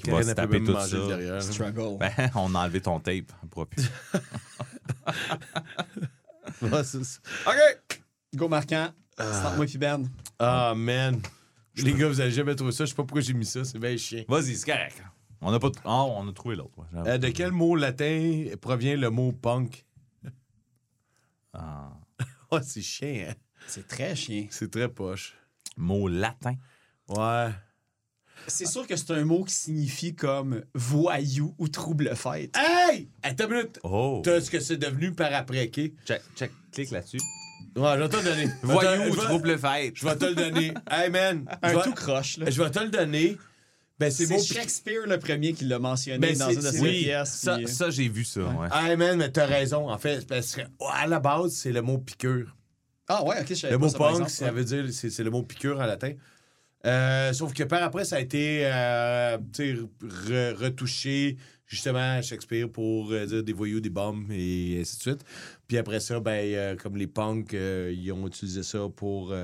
Karine, 0.03 0.11
va 0.11 0.23
se 0.23 0.29
elle 0.29 0.35
peut 0.35 0.35
taper 0.35 0.61
même 0.61 0.67
tout 0.67 0.81
ça. 0.81 1.07
derrière. 1.07 1.43
Struggle. 1.43 1.99
Ben, 1.99 2.31
on 2.35 2.55
a 2.55 2.65
enlevé 2.65 2.81
ton 2.83 3.01
tape. 3.01 3.33
Elle 3.43 3.49
pourra 3.49 3.67
plus. 3.67 3.85
Ouais, 6.61 6.83
c'est 6.83 7.05
ça. 7.05 7.21
OK! 7.47 8.03
Go 8.35 8.49
marquant. 8.49 8.89
C'est 9.17 9.57
moi 9.57 9.65
puis 9.65 9.79
Ben. 9.79 10.09
Ah, 10.39 10.75
man. 10.77 11.21
Les 11.77 11.93
gars, 11.93 12.09
vous 12.09 12.21
avez 12.21 12.33
jamais 12.33 12.55
trouvé 12.57 12.73
ça? 12.73 12.85
Je 12.85 12.91
sais 12.91 12.97
pas 12.97 13.05
pourquoi 13.05 13.21
j'ai 13.21 13.33
mis 13.33 13.47
ça. 13.47 13.65
C'est 13.65 13.79
bien 13.79 13.97
chiant. 13.97 14.25
Vas-y, 14.29 14.57
c'est 14.57 14.67
correct. 14.67 15.01
On 15.41 15.53
a, 15.53 15.59
pas... 15.61 15.71
t- 15.71 15.79
Ah, 15.85 16.05
on 16.05 16.29
a 16.29 16.33
trouvé 16.33 16.57
l'autre. 16.57 16.77
ouais. 16.79 16.85
Euh, 17.11 17.19
de 17.19 17.29
quel 17.29 17.53
mot 17.53 17.77
latin 17.77 18.45
provient 18.61 18.97
le 18.97 19.11
mot 19.11 19.33
punk? 19.33 19.85
Ah. 21.53 21.93
Oh, 22.51 22.59
c'est 22.63 22.81
chiant, 22.81 23.27
hein? 23.29 23.35
C'est 23.67 23.87
très 23.87 24.17
chien. 24.17 24.47
C'est 24.51 24.71
très 24.71 24.89
poche. 24.89 25.35
Mot 25.77 26.09
latin. 26.09 26.55
Ouais. 27.09 27.51
C'est 28.47 28.65
sûr 28.67 28.87
que 28.87 28.97
c'est 28.97 29.11
un 29.11 29.25
mot 29.27 29.45
qui 29.45 29.53
signifie 29.53 30.15
comme 30.15 30.63
voyou 30.73 31.55
ou 31.59 31.69
trouble 31.69 32.17
fête. 32.17 32.57
Hey! 32.57 33.11
Attends 33.23 33.49
une 33.49 33.55
minute. 33.57 33.79
Oh! 33.83 34.23
T'as 34.25 34.41
ce 34.41 34.51
que 34.51 34.61
c'est 34.61 34.79
devenu 34.79 35.13
par 35.13 35.35
après, 35.35 35.67
OK? 35.67 35.93
Check, 36.07 36.23
check, 36.37 36.53
clique 36.73 36.91
là-dessus. 36.91 37.21
Ouais, 37.77 37.97
je 37.97 38.03
vais 38.03 38.09
te 38.09 38.17
le 38.17 38.23
donner. 38.23 38.43
Je 38.45 38.49
vais 38.49 38.61
te- 38.61 38.65
Voyou, 38.67 39.05
je 39.15 39.21
vais- 39.21 39.25
trouble 39.27 39.59
fête. 39.59 39.93
Je 39.97 40.05
vais 40.09 40.17
te 40.17 40.25
le 40.25 40.35
donner. 40.35 40.73
Hey, 40.91 41.11
man. 41.11 41.45
je 41.63 41.69
Un 41.69 41.75
vais- 41.77 41.83
tout 41.83 41.93
croche, 41.93 42.39
là. 42.39 42.49
Je 42.49 42.63
vais 42.63 42.71
te 42.71 42.79
le 42.79 42.89
donner. 42.89 43.37
Ben, 43.99 44.11
c'est 44.13 44.27
beau. 44.27 44.39
Shakespeare 44.41 45.07
le 45.07 45.19
premier 45.19 45.53
qui 45.55 45.65
l'a 45.65 45.79
mentionné 45.81 46.19
Ben, 46.19 46.37
dans 46.39 46.51
une 46.51 46.57
de 46.61 46.71
ses 46.71 46.81
oui, 46.81 47.03
pièces. 47.05 47.33
Ça, 47.35 47.57
puis- 47.57 47.67
ça 47.69 47.91
j'ai 47.91 48.09
vu 48.09 48.25
ça, 48.25 48.43
ouais. 48.43 48.69
Ah, 48.71 48.95
man, 48.97 49.19
mais 49.19 49.31
t'as 49.31 49.47
raison. 49.47 49.91
En 49.91 49.99
fait, 49.99 50.27
parce 50.27 50.55
que, 50.55 50.61
à 50.93 51.07
la 51.09 51.19
base, 51.19 51.53
c'est 51.53 51.73
le 51.73 51.83
mot 51.83 51.99
piqûre. 51.99 52.55
Ah 53.09 53.25
ouais, 53.25 53.41
ok, 53.41 53.47
je 53.49 53.55
savais 53.55 53.73
Le 53.73 53.79
pas 53.79 53.85
mot 53.87 53.91
ça, 53.91 53.99
punk, 53.99 54.11
exemple. 54.11 54.31
ça 54.31 54.51
veut 54.53 54.65
dire, 54.65 54.85
c'est 54.93 55.11
c'est 55.11 55.25
le 55.25 55.31
mot 55.31 55.43
piqûre 55.43 55.81
en 55.81 55.87
latin. 55.87 56.13
Euh, 56.87 57.33
sauf 57.33 57.53
que 57.55 57.65
par 57.65 57.83
après, 57.83 58.05
ça 58.05 58.17
a 58.17 58.21
été 58.21 58.61
euh, 58.67 59.37
re- 59.39 60.53
retouché 60.55 61.37
justement 61.67 62.19
à 62.19 62.23
Shakespeare 62.23 62.69
pour 62.71 63.11
euh, 63.11 63.27
dire 63.27 63.43
des 63.43 63.53
voyous, 63.53 63.81
des 63.81 63.91
bombes 63.91 64.31
et 64.31 64.79
ainsi 64.81 64.97
de 64.99 65.03
suite. 65.03 65.25
Puis 65.67 65.77
après 65.77 65.99
ça, 66.01 66.21
ben, 66.21 66.31
euh, 66.55 66.77
comme 66.77 66.97
les 66.97 67.09
punks, 67.09 67.53
euh, 67.55 67.93
ils 67.97 68.13
ont 68.13 68.27
utilisé 68.29 68.63
ça 68.63 68.87
pour. 68.95 69.35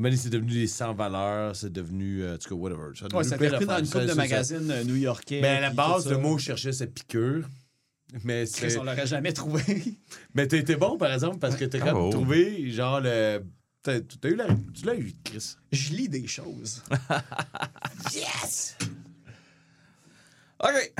Donné, 0.00 0.16
c'est 0.16 0.30
devenu 0.30 0.52
des 0.52 0.66
sans-valeurs, 0.66 1.54
c'est 1.56 1.72
devenu. 1.72 2.22
euh, 2.22 2.34
en 2.34 2.38
tout 2.38 2.48
cas, 2.48 2.54
whatever. 2.54 2.94
Ça 2.94 3.06
a 3.10 3.16
Ouais, 3.16 3.24
ça 3.24 3.36
plein 3.36 3.48
a 3.48 3.52
repris 3.52 3.66
dans 3.66 3.78
une 3.78 3.86
couple 3.88 4.06
de 4.06 4.14
magazines 4.14 4.70
euh, 4.70 4.84
new-yorkais. 4.84 5.40
Ben, 5.40 5.58
à 5.58 5.60
la 5.60 5.70
base, 5.70 6.08
le 6.10 6.18
mot 6.18 6.34
que 6.36 6.40
je 6.40 6.46
cherchais, 6.46 6.72
c'est 6.72 6.86
piqûre. 6.88 7.48
Mais 8.24 8.44
Chris, 8.46 8.70
c'est. 8.70 8.78
on 8.78 8.84
l'aurait 8.84 9.06
jamais 9.06 9.32
trouvé. 9.32 9.62
Mais 10.34 10.46
t'as 10.48 10.56
été 10.56 10.76
bon, 10.76 10.96
par 10.96 11.12
exemple, 11.12 11.38
parce 11.38 11.56
que 11.56 11.64
t'as 11.66 11.78
quand 11.78 11.94
même 12.02 12.10
trouvé, 12.10 12.70
genre, 12.70 13.00
le. 13.00 13.42
T'as 13.82 14.00
t'as 14.00 14.28
eu 14.28 14.34
la. 14.34 14.46
Tu 14.74 14.84
l'as 14.86 14.94
eu, 14.96 15.12
Chris. 15.24 15.56
Je 15.72 15.92
lis 15.92 16.08
des 16.08 16.26
choses. 16.26 16.82
Yes! 18.14 18.76
OK. 20.60 20.92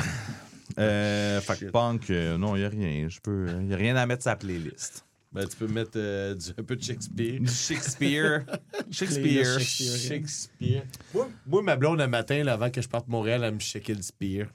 Euh, 0.78 1.40
fait 1.40 1.58
que 1.58 1.64
punk, 1.70 2.10
euh, 2.10 2.36
non, 2.38 2.54
il 2.54 2.60
n'y 2.60 2.64
a 2.64 2.68
rien. 2.68 3.08
Je 3.08 3.18
peux, 3.20 3.46
il 3.62 3.68
y 3.68 3.74
a 3.74 3.76
rien 3.76 3.96
à 3.96 4.06
mettre 4.06 4.22
sur 4.22 4.30
la 4.30 4.36
playlist. 4.36 5.04
Ben, 5.30 5.46
tu 5.46 5.56
peux 5.56 5.66
mettre 5.68 5.90
euh, 5.96 6.34
du- 6.34 6.50
un 6.58 6.62
peu 6.62 6.74
de 6.76 6.82
Shakespeare. 6.82 7.38
Du 7.40 7.52
Shakespeare. 7.52 8.44
Shakespeare. 8.90 9.58
Shakespeare. 9.60 9.98
Shakespeare. 9.98 10.82
Moi, 11.12 11.28
moi, 11.46 11.62
ma 11.62 11.76
blonde, 11.76 12.00
un 12.00 12.06
matin, 12.06 12.42
là, 12.44 12.54
avant 12.54 12.70
que 12.70 12.80
je 12.80 12.88
parte 12.88 13.06
de 13.06 13.10
Montréal, 13.12 13.42
elle 13.44 13.54
me 13.54 13.60
checkait 13.60 13.94
le 13.94 14.00
spear. 14.02 14.46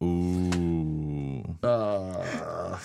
Ouh. 0.00 1.42
Ah. 1.62 2.78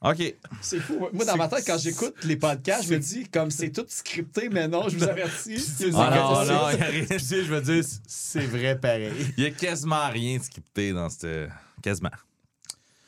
OK. 0.02 0.34
C'est 0.60 0.78
fou. 0.80 1.08
Moi, 1.12 1.24
dans 1.24 1.36
ma 1.36 1.48
tête, 1.48 1.64
quand 1.66 1.78
j'écoute 1.78 2.14
les 2.24 2.36
podcasts, 2.36 2.86
je 2.88 2.94
me 2.94 2.98
dis, 2.98 3.26
comme 3.28 3.50
c'est 3.50 3.70
tout 3.70 3.86
scripté, 3.88 4.48
mais 4.50 4.68
non, 4.68 4.88
je 4.88 4.96
vous 4.98 5.04
avertis. 5.04 5.58
C'est 5.58 5.90
Ah 5.94 6.10
non, 6.14 6.44
non, 6.54 6.70
il 6.70 6.78
y 6.78 6.82
a 6.82 6.84
rien. 6.86 7.04
Tu 7.06 7.18
sais, 7.18 7.42
je 7.44 7.52
veux 7.52 7.62
dire, 7.62 7.82
c'est 8.06 8.46
vrai 8.46 8.78
pareil. 8.78 9.12
Il 9.38 9.44
y 9.44 9.46
a 9.46 9.50
quasiment 9.50 10.08
rien 10.10 10.36
de 10.38 10.42
scripté 10.42 10.92
dans 10.92 11.08
cette. 11.08 11.48
Quasiment. 11.82 12.10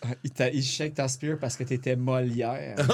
Il, 0.25 0.31
t'a- 0.31 0.50
il 0.50 0.62
shake 0.62 0.94
ta 0.94 1.08
spear 1.08 1.39
parce 1.39 1.57
que 1.57 1.65
t'étais 1.65 1.97
Molière. 1.97 2.76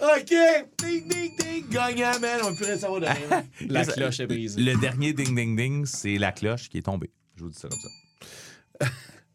OK! 0.00 0.34
Ding, 0.78 1.08
ding, 1.08 1.36
ding! 1.38 1.68
Gagnant, 1.70 2.18
man! 2.20 2.40
On 2.44 2.54
peut 2.54 2.66
rien 2.66 2.76
savoir 2.78 3.00
de 3.00 3.06
rien. 3.06 3.44
La 3.68 3.84
cloche 3.84 4.20
est 4.20 4.26
brisée. 4.26 4.60
Le 4.60 4.78
dernier 4.78 5.12
ding 5.12 5.34
ding 5.34 5.56
ding, 5.56 5.86
c'est 5.86 6.18
la 6.18 6.32
cloche 6.32 6.68
qui 6.68 6.78
est 6.78 6.82
tombée. 6.82 7.10
Je 7.36 7.44
vous 7.44 7.50
dis 7.50 7.58
ça 7.58 7.68
comme 7.68 7.78
ça. 7.80 8.86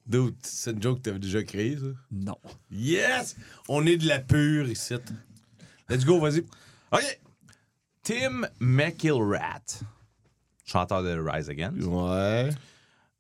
Dude, 0.06 0.36
c'est 0.42 0.72
une 0.72 0.82
joke 0.82 1.00
que 1.00 1.04
t'avais 1.04 1.20
déjà 1.20 1.44
créée, 1.44 1.76
ça? 1.78 1.86
Non. 2.12 2.38
Yes! 2.72 3.36
On 3.68 3.86
est 3.86 3.98
de 3.98 4.08
la 4.08 4.20
pure 4.20 4.70
ici. 4.70 4.96
Let's 5.90 6.06
go, 6.06 6.20
vas-y. 6.20 6.46
OK. 6.92 7.20
Tim 8.04 8.48
McIlrat, 8.60 9.82
chanteur 10.66 11.04
de 11.04 11.18
Rise 11.20 11.50
Again. 11.50 11.74
Ouais. 11.82 12.50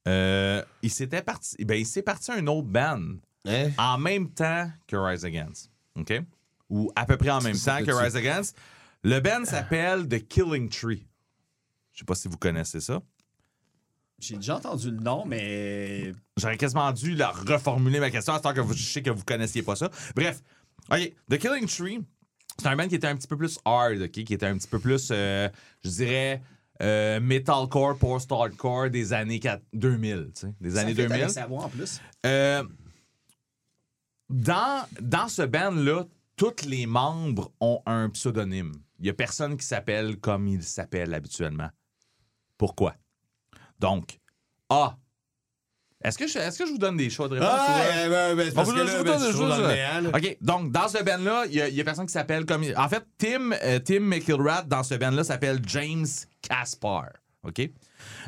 Euh, 0.07 0.63
il 0.81 0.89
s'était 0.89 1.21
parti. 1.21 1.63
Ben, 1.65 1.77
il 1.77 1.85
s'est 1.85 2.01
parti 2.01 2.31
à 2.31 2.35
un 2.35 2.47
autre 2.47 2.67
band 2.67 3.17
Hein? 3.47 3.71
en 3.77 3.97
même 3.97 4.29
temps 4.29 4.69
que 4.87 4.95
Rise 4.95 5.23
Against. 5.25 5.71
OK? 5.95 6.21
Ou 6.69 6.91
à 6.95 7.05
peu 7.05 7.17
près 7.17 7.29
en 7.29 7.41
même 7.41 7.57
temps 7.57 7.83
que 7.83 7.91
Rise 7.91 8.15
Against. 8.15 8.57
Le 9.03 9.19
band 9.19 9.45
s'appelle 9.45 10.07
The 10.07 10.27
Killing 10.27 10.69
Tree. 10.69 11.07
Je 11.93 11.99
sais 11.99 12.05
pas 12.05 12.15
si 12.15 12.27
vous 12.27 12.37
connaissez 12.37 12.81
ça. 12.81 13.01
J'ai 14.19 14.35
déjà 14.35 14.57
entendu 14.57 14.91
le 14.91 14.97
nom, 14.97 15.25
mais. 15.25 16.11
J'aurais 16.37 16.57
quasiment 16.57 16.91
dû 16.91 17.15
la 17.15 17.29
reformuler 17.29 17.99
ma 17.99 18.09
question, 18.09 18.33
à 18.33 18.53
que 18.53 18.61
vous, 18.61 18.73
je 18.73 18.83
sais 18.83 19.01
que 19.01 19.11
vous 19.11 19.23
connaissiez 19.23 19.61
pas 19.61 19.75
ça. 19.75 19.89
Bref, 20.15 20.41
OK, 20.91 21.13
The 21.29 21.37
Killing 21.37 21.67
Tree, 21.67 21.99
c'est 22.57 22.67
un 22.67 22.75
band 22.75 22.87
qui 22.87 22.95
était 22.95 23.07
un 23.07 23.15
petit 23.15 23.27
peu 23.27 23.37
plus 23.37 23.59
hard, 23.63 24.01
OK? 24.01 24.11
Qui 24.11 24.33
était 24.33 24.47
un 24.47 24.57
petit 24.57 24.67
peu 24.67 24.79
plus, 24.79 25.09
euh, 25.11 25.47
je 25.83 25.89
dirais, 25.89 26.41
euh, 26.81 27.19
metalcore, 27.19 27.97
post-hardcore 27.97 28.89
des 28.89 29.13
années 29.13 29.39
4 29.39 29.61
2000, 29.73 30.31
tu 30.35 30.41
sais, 30.41 30.53
des 30.61 30.77
années 30.77 30.91
ça 30.95 31.01
fit 31.01 31.07
2000. 31.07 31.21
avec 31.23 31.29
sa 31.31 31.45
voix 31.47 31.63
en 31.65 31.69
plus. 31.69 31.99
Euh, 32.25 32.63
dans, 34.29 34.85
dans 35.01 35.27
ce 35.27 35.41
band-là, 35.43 36.05
tous 36.35 36.65
les 36.65 36.85
membres 36.85 37.51
ont 37.59 37.81
un 37.85 38.09
pseudonyme. 38.09 38.73
Il 38.99 39.03
n'y 39.03 39.09
a 39.09 39.13
personne 39.13 39.57
qui 39.57 39.65
s'appelle 39.65 40.17
comme 40.17 40.47
il 40.47 40.63
s'appelle 40.63 41.13
habituellement. 41.13 41.69
Pourquoi? 42.57 42.95
Donc, 43.79 44.19
A. 44.69 44.97
Est-ce 46.03 46.17
que, 46.19 46.27
je, 46.27 46.37
est-ce 46.37 46.59
que 46.59 46.67
je 46.67 46.71
vous 46.73 46.77
donne 46.77 46.95
des 46.97 47.09
choix 47.09 47.27
de 47.27 47.33
réponse? 47.35 47.49
Ah, 47.51 47.67
ou- 47.69 47.79
ouais, 47.79 48.09
ben, 48.09 48.35
ben, 48.37 48.53
parce 48.53 48.67
que 48.69 48.73
vous 48.73 48.77
là, 48.77 48.83
ben, 48.85 48.91
je 48.91 48.97
vous 48.97 49.03
c'est 49.03 49.19
donne- 49.19 49.31
toujours 49.31 49.47
dans 49.47 49.57
le. 50.03 50.09
OK, 50.09 50.37
donc 50.41 50.71
dans 50.71 50.87
ce 50.87 51.03
band-là, 51.03 51.45
il 51.47 51.55
y, 51.55 51.61
a- 51.61 51.67
il 51.69 51.75
y 51.75 51.81
a 51.81 51.83
personne 51.83 52.05
qui 52.05 52.13
s'appelle 52.13 52.45
comme. 52.45 52.63
En 52.75 52.87
fait, 52.87 53.03
Tim, 53.17 53.51
euh, 53.63 53.79
Tim 53.79 54.01
McIlrat, 54.01 54.61
dans 54.63 54.83
ce 54.83 54.93
band-là, 54.93 55.23
s'appelle 55.23 55.59
James 55.65 56.05
Caspar. 56.47 57.09
OK? 57.43 57.69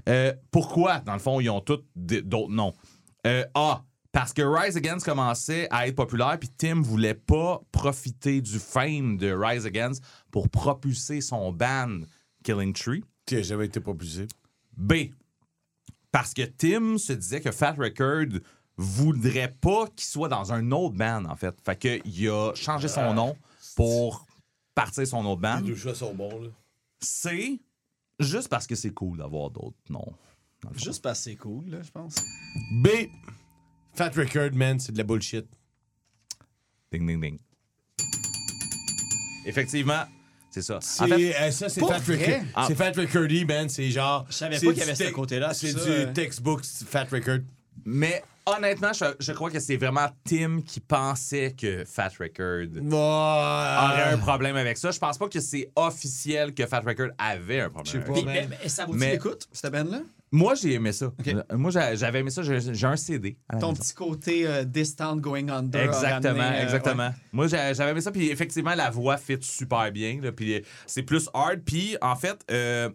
Euh, 0.08 0.34
pourquoi, 0.52 1.00
dans 1.00 1.14
le 1.14 1.20
fond, 1.20 1.40
ils 1.40 1.50
ont 1.50 1.62
tous 1.62 1.84
d'autres 1.96 2.52
noms? 2.52 2.74
Euh, 3.26 3.46
A. 3.54 3.84
Parce 4.12 4.34
que 4.34 4.42
Rise 4.42 4.76
Against 4.76 5.06
commençait 5.06 5.68
à 5.70 5.88
être 5.88 5.96
populaire, 5.96 6.38
puis 6.40 6.50
Tim 6.50 6.82
voulait 6.82 7.14
pas 7.14 7.62
profiter 7.72 8.42
du 8.42 8.58
fame 8.58 9.18
de 9.18 9.32
Rise 9.32 9.68
Against 9.68 10.04
pour 10.32 10.50
propulser 10.50 11.22
son 11.22 11.52
band 11.52 12.00
Killing 12.44 12.74
Tree. 12.74 13.04
Qui 13.28 13.36
a 13.36 13.42
jamais 13.44 13.66
été 13.66 13.80
propulsé. 13.80 14.26
B. 14.76 14.94
Parce 16.12 16.34
que 16.34 16.42
Tim 16.42 16.98
se 16.98 17.14
disait 17.14 17.40
que 17.40 17.52
Fat 17.52 17.76
Record 17.78 18.40
voudrait 18.78 19.56
pas 19.62 19.86
qu'il 19.96 20.08
soit 20.08 20.30
dans 20.30 20.54
un 20.54 20.72
autre 20.72 20.96
band, 20.96 21.26
en 21.26 21.36
fait. 21.36 21.56
Fait 21.64 21.78
qu'il 21.78 22.30
a 22.30 22.54
changé 22.56 22.88
son 22.88 23.14
nom 23.14 23.38
pour 23.76 24.26
partir 24.74 25.06
son 25.06 25.24
autre 25.26 25.42
band. 25.42 25.60
Les 25.60 25.68
deux 25.68 25.76
choix 25.76 25.94
sont 25.94 26.16
bons, 26.16 26.42
là. 26.42 26.50
C. 27.02 27.60
Juste 28.20 28.50
parce 28.50 28.68
que 28.68 28.76
c'est 28.76 28.92
cool 28.92 29.18
d'avoir 29.18 29.50
d'autres 29.50 29.78
noms. 29.90 30.14
Juste 30.76 31.02
parce 31.02 31.20
que 31.20 31.24
c'est 31.32 31.36
cool, 31.38 31.70
là, 31.70 31.82
je 31.82 31.92
pense. 31.92 32.16
B. 32.82 32.88
Fat 33.94 34.12
Record, 34.16 34.54
man, 34.54 34.80
c'est 34.80 34.92
de 34.92 34.98
la 34.98 35.04
bullshit. 35.04 35.46
Ding, 36.92 37.08
ding, 37.08 37.22
ding. 37.22 37.40
Effectivement, 39.46 40.04
c'est 40.50 40.62
ça. 40.62 40.80
C'est, 40.82 41.04
En 41.04 41.08
fait, 41.08 41.36
euh, 41.36 41.52
ça, 41.52 41.70
c'est 41.70 41.80
Fat? 41.80 41.98
Record. 42.00 42.42
Ah. 42.56 42.66
C'est 42.68 42.76
Fat 42.76 42.92
Recordy, 42.92 43.46
man. 43.46 43.70
C'est 43.70 43.90
genre. 43.90 44.26
Je 44.30 44.34
savais 44.34 44.58
c'est 44.60 44.66
pas 44.66 44.74
qu'il 44.74 44.82
y 44.82 44.84
avait 44.84 44.96
ce 44.96 45.12
côté-là, 45.12 45.54
C'est 45.54 45.74
du 45.74 45.80
ça, 45.80 45.88
euh. 45.90 46.14
textbook 46.14 46.66
Fat 46.66 47.06
Record. 47.12 47.40
mais 47.86 48.24
honnêtement, 48.58 48.92
je, 48.94 49.06
je 49.20 49.32
crois 49.34 49.50
que 49.52 49.60
c'est 49.60 49.78
vraiment 49.78 50.08
Tim 50.24 50.62
qui 50.66 50.80
pensait 50.80 51.54
que 51.58 51.84
Fat 51.86 52.12
Record 52.20 52.68
aurait 52.92 54.14
un 54.14 54.18
problème 54.18 54.56
avec 54.56 54.78
ça. 54.78 54.92
Je 54.92 55.00
pense 55.00 55.18
pas 55.18 55.28
que 55.30 55.40
c'est 55.40 55.72
officiel 55.76 56.54
que 56.54 56.66
Fat 56.66 56.82
Record 56.82 57.10
avait 57.18 57.62
un 57.62 57.70
problème. 57.70 57.86
Je 57.86 57.92
sais 57.92 57.98
avec 58.12 58.18
ça. 58.18 58.26
Mais, 58.26 58.48
mais 58.64 58.70
ça 58.70 58.86
vaut-tu 58.86 58.98
Mais- 59.00 59.12
l'écoute, 59.12 59.48
cette 59.52 59.72
band-là? 59.72 60.02
Moi, 60.32 60.54
j'ai 60.54 60.74
aimé 60.74 60.92
ça. 60.92 61.12
Euh, 61.28 61.42
Moi, 61.58 61.72
j'avais 61.72 62.20
aimé 62.20 62.30
ça. 62.30 62.44
J'ai 62.44 62.60
j'ai 62.76 62.86
un 62.86 62.96
CD. 62.96 63.36
à 63.50 63.56
la 63.56 63.62
Ton 63.62 63.72
maison. 63.72 63.82
petit 63.82 63.94
côté 63.96 64.48
euh, 64.48 64.64
distant 64.64 65.16
going 65.18 65.50
under. 65.50 65.82
a 65.82 65.86
Exactement, 65.86 66.38
ramené, 66.44 66.60
euh, 66.60 66.64
exactement. 66.64 67.10
Moi, 67.32 67.48
j'avais 67.48 67.90
aimé 67.92 68.02
ça. 68.02 68.12
Puis 68.12 68.30
effectivement, 68.30 68.76
la 68.76 68.92
voix 68.92 69.18
fit 69.18 69.40
super 69.42 69.92
bien. 69.92 70.20
là, 70.22 70.32
puis 70.32 70.64
c'est 70.86 71.02
plus 71.02 71.28
hard. 71.34 71.62
Puis 71.66 71.98
en 72.00 72.16
fait, 72.16 72.38
euh, 72.52 72.92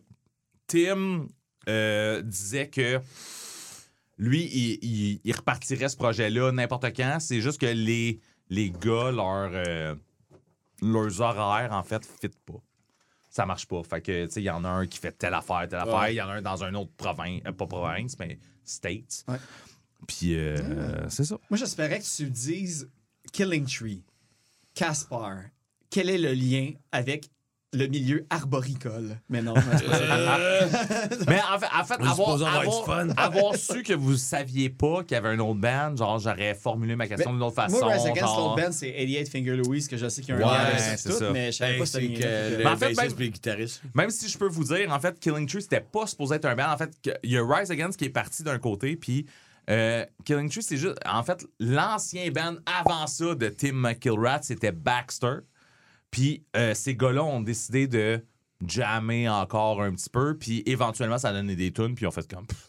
Tim 0.68 1.26
euh, 1.68 2.22
disait 2.22 2.68
que 2.68 3.00
lui, 4.18 4.44
il, 4.44 4.78
il- 4.82 5.20
il 5.24 5.36
repartirait 5.36 5.88
ce 5.88 5.96
projet-là 5.96 6.52
n'importe 6.52 6.94
quand. 6.96 7.18
C'est 7.20 7.40
juste 7.40 7.60
que 7.60 7.66
les, 7.66 8.20
les 8.50 8.70
gars, 8.70 9.10
leur, 9.10 9.50
euh, 9.52 9.94
leurs 10.82 11.20
horaires, 11.20 11.72
en 11.72 11.82
fait, 11.82 12.04
fit 12.20 12.28
pas. 12.46 12.60
Ça 13.30 13.44
marche 13.46 13.66
pas. 13.66 13.82
Fait 13.82 14.00
que, 14.00 14.26
tu 14.26 14.30
sais, 14.32 14.40
il 14.42 14.44
y 14.44 14.50
en 14.50 14.62
a 14.64 14.68
un 14.68 14.86
qui 14.86 14.98
fait 14.98 15.10
telle 15.12 15.34
affaire, 15.34 15.66
telle 15.68 15.80
affaire. 15.80 16.08
Il 16.10 16.14
y 16.14 16.22
en 16.22 16.28
a 16.28 16.34
un 16.34 16.42
dans 16.42 16.62
un 16.62 16.72
autre 16.74 16.92
province, 16.96 17.40
euh, 17.46 17.52
pas 17.52 17.66
province, 17.66 18.16
mais 18.18 18.38
States. 18.64 19.24
Ouais. 19.26 19.38
Puis, 20.06 20.36
euh, 20.36 21.08
c'est 21.08 21.24
ça. 21.24 21.36
Moi, 21.50 21.56
j'espérais 21.58 21.98
que 21.98 22.04
tu 22.16 22.30
dises 22.30 22.88
Killing 23.32 23.66
Tree, 23.66 24.04
Caspar. 24.74 25.38
Quel 25.90 26.10
est 26.10 26.18
le 26.18 26.32
lien 26.32 26.72
avec 26.92 27.28
le 27.74 27.86
milieu 27.88 28.26
arboricole? 28.30 29.18
Mais 29.28 29.42
non, 29.42 29.54
ça. 29.54 29.60
Mais 31.28 31.40
en 31.52 31.58
fait, 31.58 31.66
en 31.78 31.84
fait 31.84 31.94
avoir, 33.16 33.54
su 33.56 33.82
que 33.82 33.92
vous 33.92 34.16
saviez 34.16 34.70
pas 34.70 35.02
qu'il 35.02 35.14
y 35.14 35.18
avait 35.18 35.28
un 35.30 35.38
autre 35.40 35.60
band, 35.60 35.96
genre, 35.96 36.18
j'aurais 36.18 36.54
formulé 36.54 36.96
ma 36.96 37.06
question 37.06 37.32
d'une 37.32 37.42
autre 37.42 37.56
façon. 37.56 37.78
Moi, 37.80 37.92
Rise 37.92 38.06
Against 38.06 38.20
genre- 38.20 38.48
l'autre 38.56 38.62
band, 38.66 38.72
c'est 38.72 38.92
88 38.92 39.28
Finger 39.28 39.56
Louise, 39.56 39.88
que 39.88 39.96
je 39.96 40.08
sais 40.08 40.22
qu'il 40.22 40.34
y 40.34 40.36
a 40.36 40.40
un 40.40 40.50
Ouais, 40.50 40.58
lien 40.58 40.64
avec 40.64 40.98
c'est 40.98 41.08
tout, 41.10 41.16
ça. 41.18 41.30
mais 41.32 41.52
je 41.52 41.56
savais 41.58 41.72
Hey, 41.74 41.78
pas 41.78 41.84
que 41.86 42.56
Mais 42.58 42.66
en 42.66 42.76
fait, 42.76 42.88
le 42.90 42.94
même- 42.94 42.96
bassiste 42.96 43.20
et 43.20 43.24
le 43.24 43.28
guitariste. 43.30 43.82
Même 43.94 44.10
si 44.10 44.28
je 44.28 44.38
peux 44.38 44.48
vous 44.48 44.64
dire, 44.64 44.92
en 44.92 45.00
fait, 45.00 45.18
Killing 45.18 45.46
Tree, 45.46 45.62
c'était 45.62 45.80
pas 45.80 46.06
supposé 46.06 46.36
être 46.36 46.44
un 46.44 46.54
band. 46.54 46.70
En 46.72 46.76
fait, 46.78 46.90
il 47.22 47.30
y 47.30 47.36
a 47.38 47.44
Rise 47.46 47.70
Against 47.70 47.98
qui 47.98 48.04
est 48.06 48.10
parti 48.10 48.42
d'un 48.42 48.58
côté, 48.58 48.96
puis 48.96 49.26
euh, 49.70 50.04
Killing 50.24 50.50
Tree, 50.50 50.62
c'est 50.62 50.76
juste. 50.76 50.96
En 51.06 51.22
fait, 51.22 51.44
l'ancien 51.58 52.30
band 52.30 52.56
avant 52.80 53.06
ça 53.06 53.34
de 53.34 53.48
Tim 53.48 53.72
McIlrat, 53.72 54.40
c'était 54.42 54.72
Baxter. 54.72 55.36
Puis 56.14 56.44
euh, 56.54 56.74
ces 56.74 56.94
gars-là 56.94 57.24
ont 57.24 57.40
décidé 57.40 57.88
de 57.88 58.24
jammer 58.64 59.28
encore 59.28 59.82
un 59.82 59.90
petit 59.92 60.08
peu, 60.08 60.38
puis 60.38 60.62
éventuellement, 60.64 61.18
ça 61.18 61.30
a 61.30 61.32
donné 61.32 61.56
des 61.56 61.72
tunes, 61.72 61.96
puis 61.96 62.06
on 62.06 62.12
fait 62.12 62.32
comme. 62.32 62.46
pff, 62.46 62.68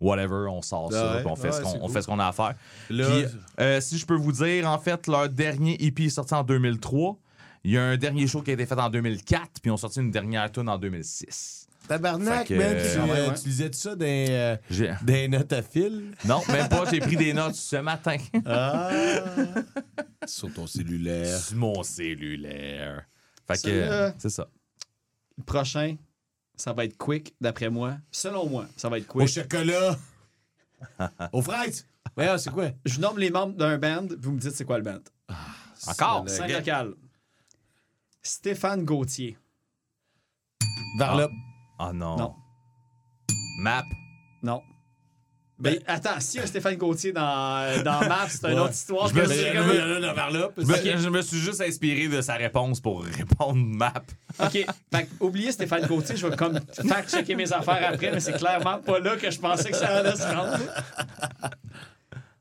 Whatever, 0.00 0.46
on 0.48 0.62
sort 0.62 0.92
ça, 0.92 1.16
Ouais, 1.16 1.22
puis 1.22 1.28
on 1.28 1.34
fait, 1.34 1.50
ce 1.50 1.60
qu'on 1.60 1.70
on 1.82 1.88
cool. 1.88 2.20
a 2.20 2.28
à 2.28 2.32
faire. 2.32 2.54
Là, 2.90 3.06
Puis, 3.10 3.24
euh, 3.58 3.80
si 3.80 3.98
je 3.98 4.06
peux 4.06 4.14
vous 4.14 4.30
dire, 4.30 4.68
en 4.68 4.78
fait, 4.78 5.08
leur 5.08 5.28
dernier 5.28 5.74
EP 5.84 6.04
est 6.04 6.10
sorti 6.10 6.32
en 6.34 6.44
2003. 6.44 7.18
Il 7.64 7.72
y 7.72 7.76
a 7.76 7.82
un 7.82 7.96
dernier 7.96 8.28
show 8.28 8.40
qui 8.40 8.52
a 8.52 8.54
été 8.54 8.66
fait 8.66 8.78
en 8.78 8.88
2004, 8.88 9.60
puis 9.60 9.72
ont 9.72 9.76
sorti 9.76 9.98
une 9.98 10.12
dernière 10.12 10.52
tune 10.52 10.68
en 10.68 10.78
2006. 10.78 11.67
Tabarnak, 11.88 12.50
man, 12.50 12.76
tu, 12.76 12.98
Ah 12.98 13.04
euh, 13.04 13.28
ouais. 13.30 13.34
tu 13.40 13.48
lisais 13.48 13.70
ça 13.72 13.96
des, 13.96 14.26
euh, 14.30 15.28
notes 15.28 15.52
à 15.52 15.62
fil? 15.62 16.12
Non, 16.24 16.40
même 16.48 16.68
pas, 16.68 16.84
j'ai 16.90 17.00
pris 17.00 17.16
des 17.16 17.32
notes 17.32 17.54
ce 17.54 17.76
matin. 17.76 18.16
Ah! 18.46 18.90
Sur 20.26 20.52
ton 20.52 20.66
cellulaire. 20.66 21.38
Sur 21.38 21.56
mon 21.56 21.82
cellulaire. 21.82 23.06
Fait 23.46 23.62
que, 23.62 23.68
euh, 23.68 24.10
c'est 24.18 24.28
ça. 24.30 24.48
Le 25.38 25.42
prochain, 25.44 25.96
ça 26.56 26.72
va 26.72 26.84
être 26.84 26.96
quick, 26.98 27.34
d'après 27.40 27.70
moi. 27.70 27.96
Selon 28.10 28.48
moi, 28.48 28.66
ça 28.76 28.88
va 28.88 28.98
être 28.98 29.08
Au 29.16 29.20
quick. 29.20 29.28
chocolat! 29.28 29.96
Aux 31.32 31.42
fraises! 31.42 31.86
Ouais, 32.16 32.36
c'est 32.38 32.50
quoi? 32.50 32.70
Je 32.84 33.00
nomme 33.00 33.18
les 33.18 33.30
membres 33.30 33.54
d'un 33.54 33.78
band, 33.78 34.06
vous 34.20 34.32
me 34.32 34.38
dites 34.38 34.52
c'est 34.52 34.64
quoi 34.64 34.78
le 34.78 34.84
band. 34.84 35.00
Encore? 35.86 36.24
Le 36.24 36.30
Cinq 36.30 36.50
locales. 36.50 36.94
Stéphane 38.22 38.84
Gauthier. 38.84 39.38
Varlop. 40.98 41.30
Oh 41.78 41.92
non. 41.92 42.16
Non. 42.16 42.34
Map. 43.60 43.84
Non. 44.42 44.62
Ben, 45.60 45.76
attends, 45.88 46.20
s'il 46.20 46.36
y 46.38 46.40
a 46.40 46.44
un 46.44 46.46
Stéphane 46.46 46.76
Gauthier 46.76 47.10
dans, 47.12 47.82
dans 47.82 47.98
Maps, 48.08 48.28
c'est 48.28 48.46
une 48.46 48.54
Ouais. 48.54 48.60
autre 48.60 48.74
histoire. 48.74 49.08
Je 49.08 49.14
que 49.14 49.20
me 49.20 49.26
suis- 49.26 49.52
comme- 49.52 49.66
dans. 50.06 51.00
Je 51.02 51.08
me, 51.08 51.20
suis 51.22 51.38
juste 51.40 51.60
inspiré 51.60 52.06
de 52.06 52.20
sa 52.20 52.34
réponse 52.34 52.80
pour 52.80 53.02
répondre 53.02 53.56
map. 53.56 53.92
OK. 54.38 54.52
Fait 54.92 55.08
oubliez 55.18 55.50
Stéphane 55.50 55.84
Gauthier, 55.86 56.16
je 56.16 56.26
vais 56.28 56.36
comme 56.36 56.60
faire 56.72 57.08
checker 57.08 57.34
mes 57.34 57.52
affaires 57.52 57.90
après, 57.92 58.12
mais 58.12 58.20
c'est 58.20 58.34
clairement 58.34 58.78
pas 58.78 59.00
là 59.00 59.16
que 59.16 59.28
je 59.32 59.38
pensais 59.40 59.70
que 59.72 59.76
ça 59.76 59.96
allait 59.96 60.14
se 60.14 60.22
rendre. 60.22 60.58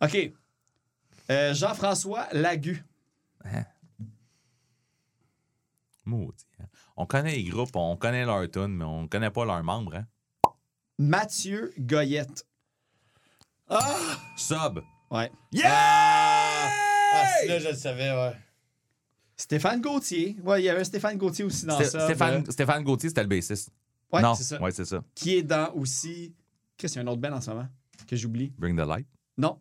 OK. 0.03 0.31
Euh, 1.31 1.53
Jean-François 1.55 2.27
Lagu. 2.33 2.85
Maudit. 6.05 6.45
On 6.97 7.05
connaît 7.05 7.35
les 7.35 7.43
groupes, 7.43 7.75
on 7.75 7.95
connaît 7.95 8.25
leurs 8.25 8.49
tunes, 8.49 8.75
mais 8.75 8.83
on 8.85 9.07
connaît 9.07 9.29
pas 9.29 9.45
leurs 9.45 9.63
membres. 9.63 9.95
Hein? 9.95 10.05
Mathieu 10.97 11.71
Goyette. 11.77 12.45
Sub. 14.35 14.79
Ouais. 15.11 15.31
Yeah! 15.51 15.69
Ah, 15.69 17.25
si, 17.41 17.47
là, 17.47 17.59
je 17.59 17.67
le 17.69 17.75
savais, 17.75 18.11
ouais. 18.11 18.33
Stéphane 19.35 19.79
Gauthier. 19.81 20.35
Ouais, 20.43 20.61
il 20.61 20.65
y 20.65 20.69
avait 20.69 20.81
un 20.81 20.83
Stéphane 20.83 21.17
Gauthier 21.17 21.45
aussi 21.45 21.65
dans 21.65 21.79
Sté- 21.79 21.85
ça. 21.89 22.05
Stéphane, 22.05 22.43
euh, 22.47 22.51
Stéphane 22.51 22.83
Gauthier, 22.83 23.09
c'était 23.09 23.21
le 23.21 23.27
bassiste. 23.29 23.69
Ouais, 24.11 24.21
c'est 24.35 24.43
ça. 24.43 24.61
ouais, 24.61 24.71
c'est 24.71 24.85
ça. 24.85 25.03
Qui 25.13 25.35
est 25.35 25.43
dans 25.43 25.71
aussi. 25.75 26.33
Qu'est-ce 26.75 26.93
qu'il 26.93 27.01
y 27.03 27.05
a 27.05 27.07
un 27.07 27.11
autre 27.11 27.21
band 27.21 27.33
en 27.33 27.41
ce 27.41 27.49
moment 27.51 27.67
que 28.07 28.15
j'oublie? 28.15 28.51
Bring 28.57 28.75
the 28.75 28.87
Light? 28.87 29.07
Non. 29.37 29.59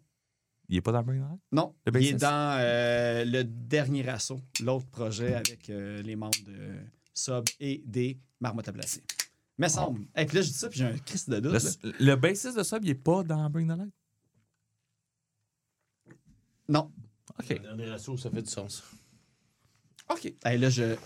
Il 0.68 0.76
est 0.76 0.80
pas 0.80 0.92
dans 0.92 1.02
Bring 1.02 1.20
the 1.20 1.28
Light? 1.28 1.40
Non, 1.52 1.74
Le 1.86 2.00
il 2.00 2.08
est 2.08 2.12
dans 2.14 2.56
euh, 2.58 3.24
le 3.24 3.44
dernier 3.44 4.08
assaut, 4.08 4.40
l'autre 4.62 4.86
projet 4.86 5.34
avec 5.34 5.68
euh, 5.70 6.00
les 6.02 6.16
membres 6.16 6.38
de 6.46 6.74
Sub 7.16 7.44
et 7.58 7.82
des 7.86 8.20
Marmottes 8.40 8.68
à 8.68 8.72
placer. 8.72 9.02
Mais 9.58 9.68
semble. 9.70 10.02
Et 10.16 10.26
puis 10.26 10.36
là, 10.36 10.42
je 10.42 10.48
dis 10.48 10.54
ça, 10.54 10.68
puis 10.68 10.78
j'ai 10.78 10.84
un 10.84 10.98
Christ 10.98 11.30
de 11.30 11.40
doute. 11.40 11.78
Le, 11.82 11.92
le 11.98 12.14
bassiste 12.16 12.56
de 12.58 12.62
Sub, 12.62 12.84
il 12.84 12.90
est 12.90 12.94
pas 12.94 13.22
dans 13.24 13.48
Bring 13.50 13.66
the 13.66 13.76
Light? 13.78 13.92
Non. 16.68 16.90
OK. 17.38 17.48
Le 17.50 17.58
dernier 17.58 17.90
assaut, 17.90 18.16
ça 18.16 18.30
fait 18.30 18.42
du 18.42 18.50
sens. 18.50 18.82
OK. 20.10 20.32
Hey, 20.44 20.58
là, 20.58 20.68
je, 20.68 20.96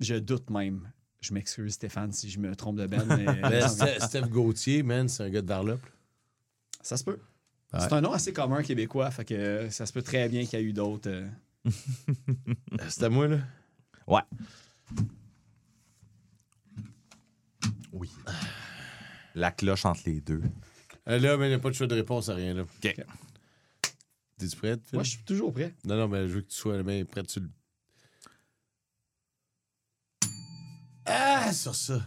je 0.00 0.16
doute 0.16 0.50
même. 0.50 0.90
Je 1.20 1.32
m'excuse, 1.32 1.72
Stéphane, 1.74 2.12
si 2.12 2.28
je 2.28 2.38
me 2.38 2.54
trompe 2.54 2.76
de 2.76 2.86
Ben, 2.88 3.04
mais 3.06 3.24
Mais 3.24 3.60
Ste- 3.66 4.00
Steph 4.06 4.28
Gauthier, 4.28 4.82
man, 4.82 5.08
c'est 5.08 5.22
un 5.24 5.30
gars 5.30 5.40
de 5.42 5.46
Varlop. 5.48 5.80
ça 6.82 6.96
se 6.96 7.04
peut. 7.04 7.18
Ouais. 7.72 7.80
C'est 7.80 7.92
un 7.92 8.00
nom 8.00 8.12
assez 8.12 8.32
commun 8.32 8.62
québécois, 8.62 9.10
fait 9.10 9.24
que 9.24 9.68
ça 9.70 9.86
se 9.86 9.92
peut 9.92 10.02
très 10.02 10.28
bien 10.28 10.44
qu'il 10.44 10.58
y 10.58 10.62
ait 10.62 10.64
eu 10.66 10.72
d'autres. 10.72 11.08
euh, 11.10 11.28
C'est 12.88 13.04
à 13.04 13.08
moi, 13.08 13.26
là? 13.28 13.38
Ouais. 14.06 14.20
Oui. 17.94 18.10
La 19.36 19.50
cloche 19.52 19.84
entre 19.84 20.02
les 20.06 20.20
deux. 20.20 20.42
Euh, 21.08 21.18
Là, 21.18 21.36
mais 21.36 21.46
il 21.46 21.48
n'y 21.50 21.54
a 21.54 21.58
pas 21.58 21.70
de 21.70 21.74
choix 21.74 21.86
de 21.86 21.94
réponse 21.94 22.28
à 22.28 22.34
rien, 22.34 22.54
là. 22.54 22.62
OK. 22.62 22.94
T'es-tu 24.38 24.56
prête? 24.56 24.80
Phil? 24.84 24.94
Moi, 24.94 25.02
je 25.04 25.10
suis 25.10 25.22
toujours 25.24 25.52
prêt. 25.52 25.74
Non, 25.84 25.96
non, 25.96 26.08
mais 26.08 26.26
je 26.28 26.34
veux 26.34 26.40
que 26.42 26.48
tu 26.48 26.56
sois 26.56 26.82
bien 26.82 27.04
prêt 27.04 27.22
sur 27.28 27.40
le. 27.40 27.48
Ah, 31.06 31.52
sur 31.52 31.74
ça. 31.74 32.00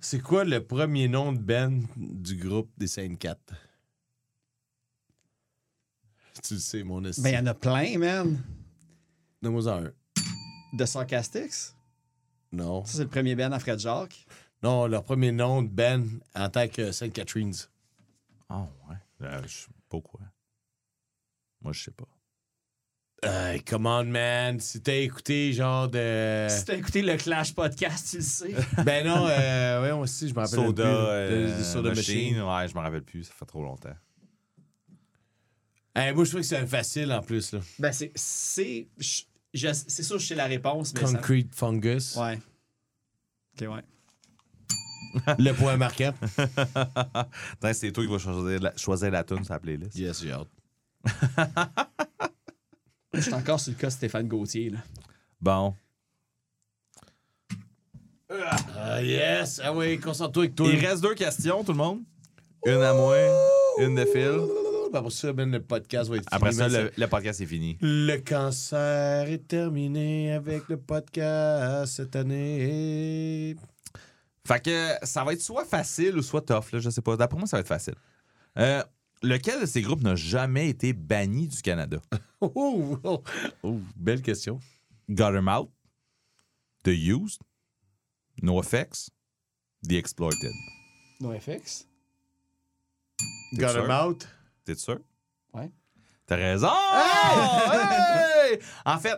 C'est 0.00 0.20
quoi 0.20 0.44
le 0.44 0.64
premier 0.66 1.08
nom 1.08 1.32
de 1.32 1.38
Ben 1.38 1.86
du 1.96 2.36
groupe 2.36 2.70
des 2.76 2.88
Saintes 2.88 3.18
4? 3.18 3.54
Tu 6.42 6.54
le 6.54 6.60
sais, 6.60 6.82
mon 6.82 7.04
esti. 7.04 7.22
Ben, 7.22 7.30
il 7.30 7.34
y 7.34 7.38
en 7.38 7.46
a 7.46 7.54
plein, 7.54 7.98
man. 7.98 8.42
Donne-moi 9.40 9.68
un. 9.72 9.92
De 10.72 10.84
Sarcastics? 10.84 11.74
Non. 12.50 12.84
Ça, 12.84 12.96
c'est 12.98 13.04
le 13.04 13.08
premier 13.08 13.34
Ben 13.34 13.52
à 13.52 13.58
Fred 13.58 13.78
Jacques. 13.78 14.26
Non, 14.62 14.86
leur 14.86 15.02
premier 15.04 15.32
nom 15.32 15.62
de 15.62 15.68
Ben 15.68 16.20
en 16.34 16.48
tant 16.48 16.68
que 16.68 16.92
Sainte 16.92 17.12
Catherine's. 17.12 17.70
Ah, 18.48 18.66
ouais. 18.88 18.96
Euh, 19.22 19.42
je 19.44 19.48
sais 19.48 19.66
pas 19.88 20.00
quoi. 20.00 20.20
Moi, 21.60 21.72
je 21.72 21.84
sais 21.84 21.90
pas. 21.90 22.04
Hey, 23.24 23.62
come 23.62 23.86
on, 23.86 24.04
man. 24.04 24.58
Si 24.58 24.82
t'as 24.82 24.94
écouté 24.96 25.52
genre 25.52 25.88
de. 25.88 26.48
Si 26.50 26.64
t'as 26.64 26.74
écouté 26.76 27.02
le 27.02 27.16
Clash 27.16 27.54
podcast, 27.54 28.08
tu 28.10 28.16
le 28.16 28.22
sais. 28.22 28.54
ben 28.84 29.06
non, 29.06 29.26
euh, 29.28 29.82
ouais, 29.82 29.92
moi 29.92 30.02
aussi, 30.02 30.28
je 30.28 30.34
me 30.34 30.40
rappelle 30.40 30.58
Soda, 30.58 30.82
plus. 30.82 30.92
euh, 30.92 31.52
De- 31.54 31.58
de 31.58 31.62
Soda 31.62 31.88
Machine. 31.90 32.14
Machine. 32.14 32.42
Ouais, 32.42 32.68
je 32.68 32.74
me 32.74 32.80
rappelle 32.80 33.02
plus. 33.04 33.24
Ça 33.24 33.32
fait 33.34 33.46
trop 33.46 33.62
longtemps. 33.62 33.94
Hey, 35.94 36.12
moi, 36.14 36.24
je 36.24 36.30
trouve 36.30 36.40
que 36.40 36.46
c'est 36.46 36.66
facile 36.66 37.12
en 37.12 37.20
plus, 37.22 37.52
là. 37.52 37.60
Ben, 37.78 37.92
c'est. 37.92 38.12
C'est 38.16 38.88
sûr 40.02 40.16
que 40.16 40.22
je 40.22 40.26
sais 40.26 40.34
la 40.34 40.46
réponse, 40.46 40.92
mais. 40.94 41.00
ça- 41.06 41.18
Concrete 41.18 41.54
Fungus. 41.54 42.16
Ouais. 42.16 42.38
Ok, 43.60 43.68
ouais. 43.68 43.82
Le 45.38 45.52
point 45.52 45.76
marquant. 45.76 46.12
C'est 47.72 47.92
toi 47.92 48.04
qui 48.04 48.10
vas 48.10 48.18
choisir 48.18 48.60
la, 48.60 48.76
choisir 48.76 49.10
la 49.10 49.24
tune 49.24 49.44
sur 49.44 49.54
la 49.54 49.60
playlist. 49.60 49.94
Yes, 49.96 50.22
j'ai 50.22 50.32
hâte. 50.32 50.48
Je 53.14 53.20
suis 53.20 53.34
encore 53.34 53.60
sur 53.60 53.72
le 53.72 53.78
cas 53.78 53.88
de 53.88 53.92
Stéphane 53.92 54.26
Gauthier, 54.26 54.70
là. 54.70 54.78
Bon. 55.40 55.74
Ah, 58.30 59.02
yes. 59.02 59.60
Ah 59.62 59.74
oui, 59.74 59.98
concentre-toi 59.98 60.44
avec 60.44 60.54
toi. 60.54 60.68
Il 60.72 60.84
reste 60.84 61.02
deux 61.02 61.14
questions, 61.14 61.62
tout 61.62 61.72
le 61.72 61.78
monde. 61.78 62.00
Une 62.64 62.80
à 62.80 62.94
moi, 62.94 63.16
une 63.78 63.94
de 63.94 64.04
Phil. 64.06 64.40
Après 64.94 65.10
ça, 65.10 65.32
ben, 65.32 65.50
le 65.50 65.60
podcast 65.62 66.10
va 66.10 66.16
être 66.16 66.22
fini. 66.22 66.36
Après 66.36 66.52
ça, 66.52 66.68
le, 66.68 66.92
le 66.96 67.06
podcast 67.06 67.40
est 67.40 67.46
fini. 67.46 67.78
Le 67.80 68.18
cancer 68.18 69.28
est 69.28 69.48
terminé 69.48 70.32
avec 70.32 70.68
le 70.68 70.76
podcast 70.76 71.96
cette 71.96 72.14
année. 72.14 73.56
Fait 74.46 74.60
que 74.62 74.94
ça 75.04 75.22
va 75.24 75.32
être 75.34 75.42
soit 75.42 75.64
facile 75.64 76.16
ou 76.16 76.22
soit 76.22 76.40
tough, 76.42 76.72
là, 76.72 76.80
je 76.80 76.90
sais 76.90 77.00
pas. 77.02 77.16
D'après 77.16 77.38
moi, 77.38 77.46
ça 77.46 77.56
va 77.56 77.60
être 77.60 77.68
facile. 77.68 77.94
Euh, 78.58 78.82
lequel 79.22 79.60
de 79.60 79.66
ces 79.66 79.82
groupes 79.82 80.02
n'a 80.02 80.16
jamais 80.16 80.68
été 80.68 80.92
banni 80.92 81.46
du 81.46 81.60
Canada? 81.62 81.98
Oh, 82.40 82.52
oh, 82.56 82.98
oh. 83.04 83.22
Oh, 83.62 83.80
belle 83.94 84.20
question. 84.20 84.58
Got 85.08 85.36
'em 85.36 85.46
Out, 85.48 85.70
The 86.82 86.88
Used, 86.88 87.40
NoFX, 88.42 89.10
The 89.88 89.92
Exploited. 89.92 90.50
NoFX? 91.20 91.86
T'es 93.54 93.58
Got 93.58 93.74
him 93.84 93.90
out. 93.90 94.26
T'es 94.64 94.74
sûr? 94.74 94.98
Ouais. 95.54 95.70
T'as 96.26 96.36
raison! 96.36 96.68
Hey! 96.70 98.58
En 98.84 98.98
fait, 98.98 99.14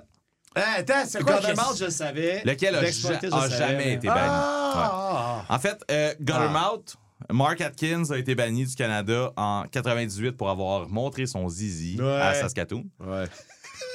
Ah, 0.57 0.75
attends, 0.78 1.05
c'est 1.07 1.23
quoi 1.23 1.33
Gordon 1.41 1.49
question? 1.49 1.70
Out, 1.73 1.78
je 1.78 1.85
le 1.86 1.91
savais. 1.91 2.43
lequel 2.44 2.75
a, 2.77 2.85
ja- 2.91 3.19
jamais 3.31 3.49
savais. 3.49 3.93
été 3.94 4.07
banni? 4.07 4.20
Ouais. 4.20 4.64
Ah! 4.77 5.44
En 5.49 5.59
fait, 5.59 5.83
euh, 5.91 6.15
Got 6.20 6.35
'em 6.35 6.55
Ah. 6.57 6.73
Out, 6.75 6.97
Mark 7.31 7.61
Atkins 7.61 8.05
a 8.11 8.19
été 8.19 8.35
banni 8.35 8.67
du 8.67 8.75
Canada 8.75 9.33
en 9.36 9.65
98 9.70 10.33
pour 10.33 10.51
avoir 10.51 10.89
montré 10.89 11.27
son 11.27 11.49
zizi 11.49 11.97
Ouais. 12.01 12.20
à 12.20 12.35
Saskatoon. 12.35 12.85
Ouais. 13.01 13.25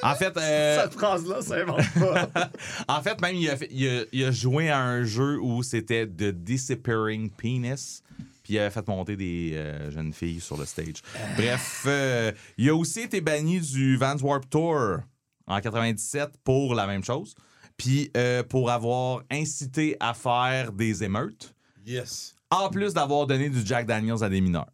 En 0.01 0.15
fait, 0.15 0.35
euh, 0.37 0.79
Cette 0.83 0.93
phrase-là, 0.93 1.41
ça 1.41 1.55
invente 1.55 1.81
pas. 1.99 2.29
en 2.87 3.01
fait, 3.01 3.19
même, 3.21 3.35
il 3.35 3.49
a, 3.49 3.57
fait- 3.57 3.69
il 3.71 3.87
a- 3.87 4.03
il 4.11 4.23
a 4.25 4.31
joué 4.31 4.69
à 4.69 4.79
un 4.79 5.03
jeu 5.03 5.39
où 5.41 5.61
c'était 5.63 6.07
The 6.07 6.31
Disappearing 6.31 7.29
Penis. 7.31 8.01
Puis 8.43 8.53
il 8.55 8.59
avait 8.59 8.71
fait 8.71 8.87
monter 8.87 9.15
des 9.15 9.51
euh, 9.53 9.91
jeunes 9.91 10.11
filles 10.13 10.39
sur 10.39 10.57
le 10.57 10.65
stage. 10.65 11.03
Bref, 11.37 11.83
euh, 11.85 12.31
il 12.57 12.67
a 12.69 12.75
aussi 12.75 13.01
été 13.01 13.21
banni 13.21 13.59
du 13.59 13.95
Vans 13.97 14.17
Warp 14.17 14.49
Tour 14.49 14.99
en 15.45 15.59
97 15.61 16.29
pour 16.43 16.73
la 16.73 16.87
même 16.87 17.03
chose. 17.03 17.35
Puis 17.79 18.11
euh, 18.15 18.43
pour 18.43 18.69
avoir 18.69 19.23
incité 19.31 19.97
à 19.99 20.13
faire 20.13 20.71
des 20.71 21.03
émeutes. 21.03 21.55
Yes. 21.87 22.35
En 22.51 22.69
plus 22.69 22.93
d'avoir 22.93 23.25
donné 23.25 23.49
du 23.49 23.65
Jack 23.65 23.87
Daniels 23.87 24.23
à 24.23 24.29
des 24.29 24.41
mineurs. 24.41 24.69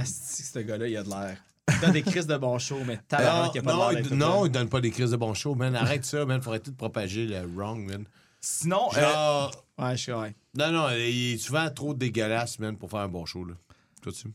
Asti, 0.00 0.42
ce 0.42 0.58
gars-là, 0.60 0.88
il 0.88 0.96
a 0.96 1.02
de 1.04 1.10
l'air. 1.10 1.36
Il 1.68 1.80
donne 1.80 1.92
des 1.92 2.02
crises 2.02 2.26
de 2.26 2.36
bon 2.36 2.58
show, 2.58 2.78
mais 2.86 2.98
tabarnak, 3.08 3.46
Non, 3.46 3.52
il 3.54 3.58
a 3.58 3.62
pas 3.62 3.72
non, 3.72 3.88
de 3.88 3.94
l'air 3.94 4.06
il, 4.10 4.16
non, 4.16 4.46
il 4.46 4.52
donne 4.52 4.68
pas 4.68 4.80
des 4.80 4.90
crises 4.90 5.10
de 5.10 5.16
bon 5.16 5.34
show, 5.34 5.54
man. 5.54 5.76
Arrête 5.76 6.04
ça, 6.04 6.24
man. 6.24 6.40
Faudrait 6.40 6.60
tout 6.60 6.72
propager 6.72 7.26
le 7.26 7.46
wrong, 7.54 7.86
man. 7.86 8.04
Sinon, 8.40 8.88
euh, 8.96 9.00
Genre. 9.00 9.64
Ouais, 9.78 9.96
je 9.96 10.02
suis 10.02 10.12
ouais. 10.12 10.34
Non, 10.56 10.70
non, 10.70 10.88
il 10.90 11.34
est 11.34 11.38
souvent 11.38 11.68
trop 11.70 11.94
dégueulasse, 11.94 12.58
man, 12.58 12.76
pour 12.76 12.90
faire 12.90 13.00
un 13.00 13.08
bon 13.08 13.26
show, 13.26 13.44
là. 13.44 13.54
Toi 14.02 14.12
dessus. 14.12 14.32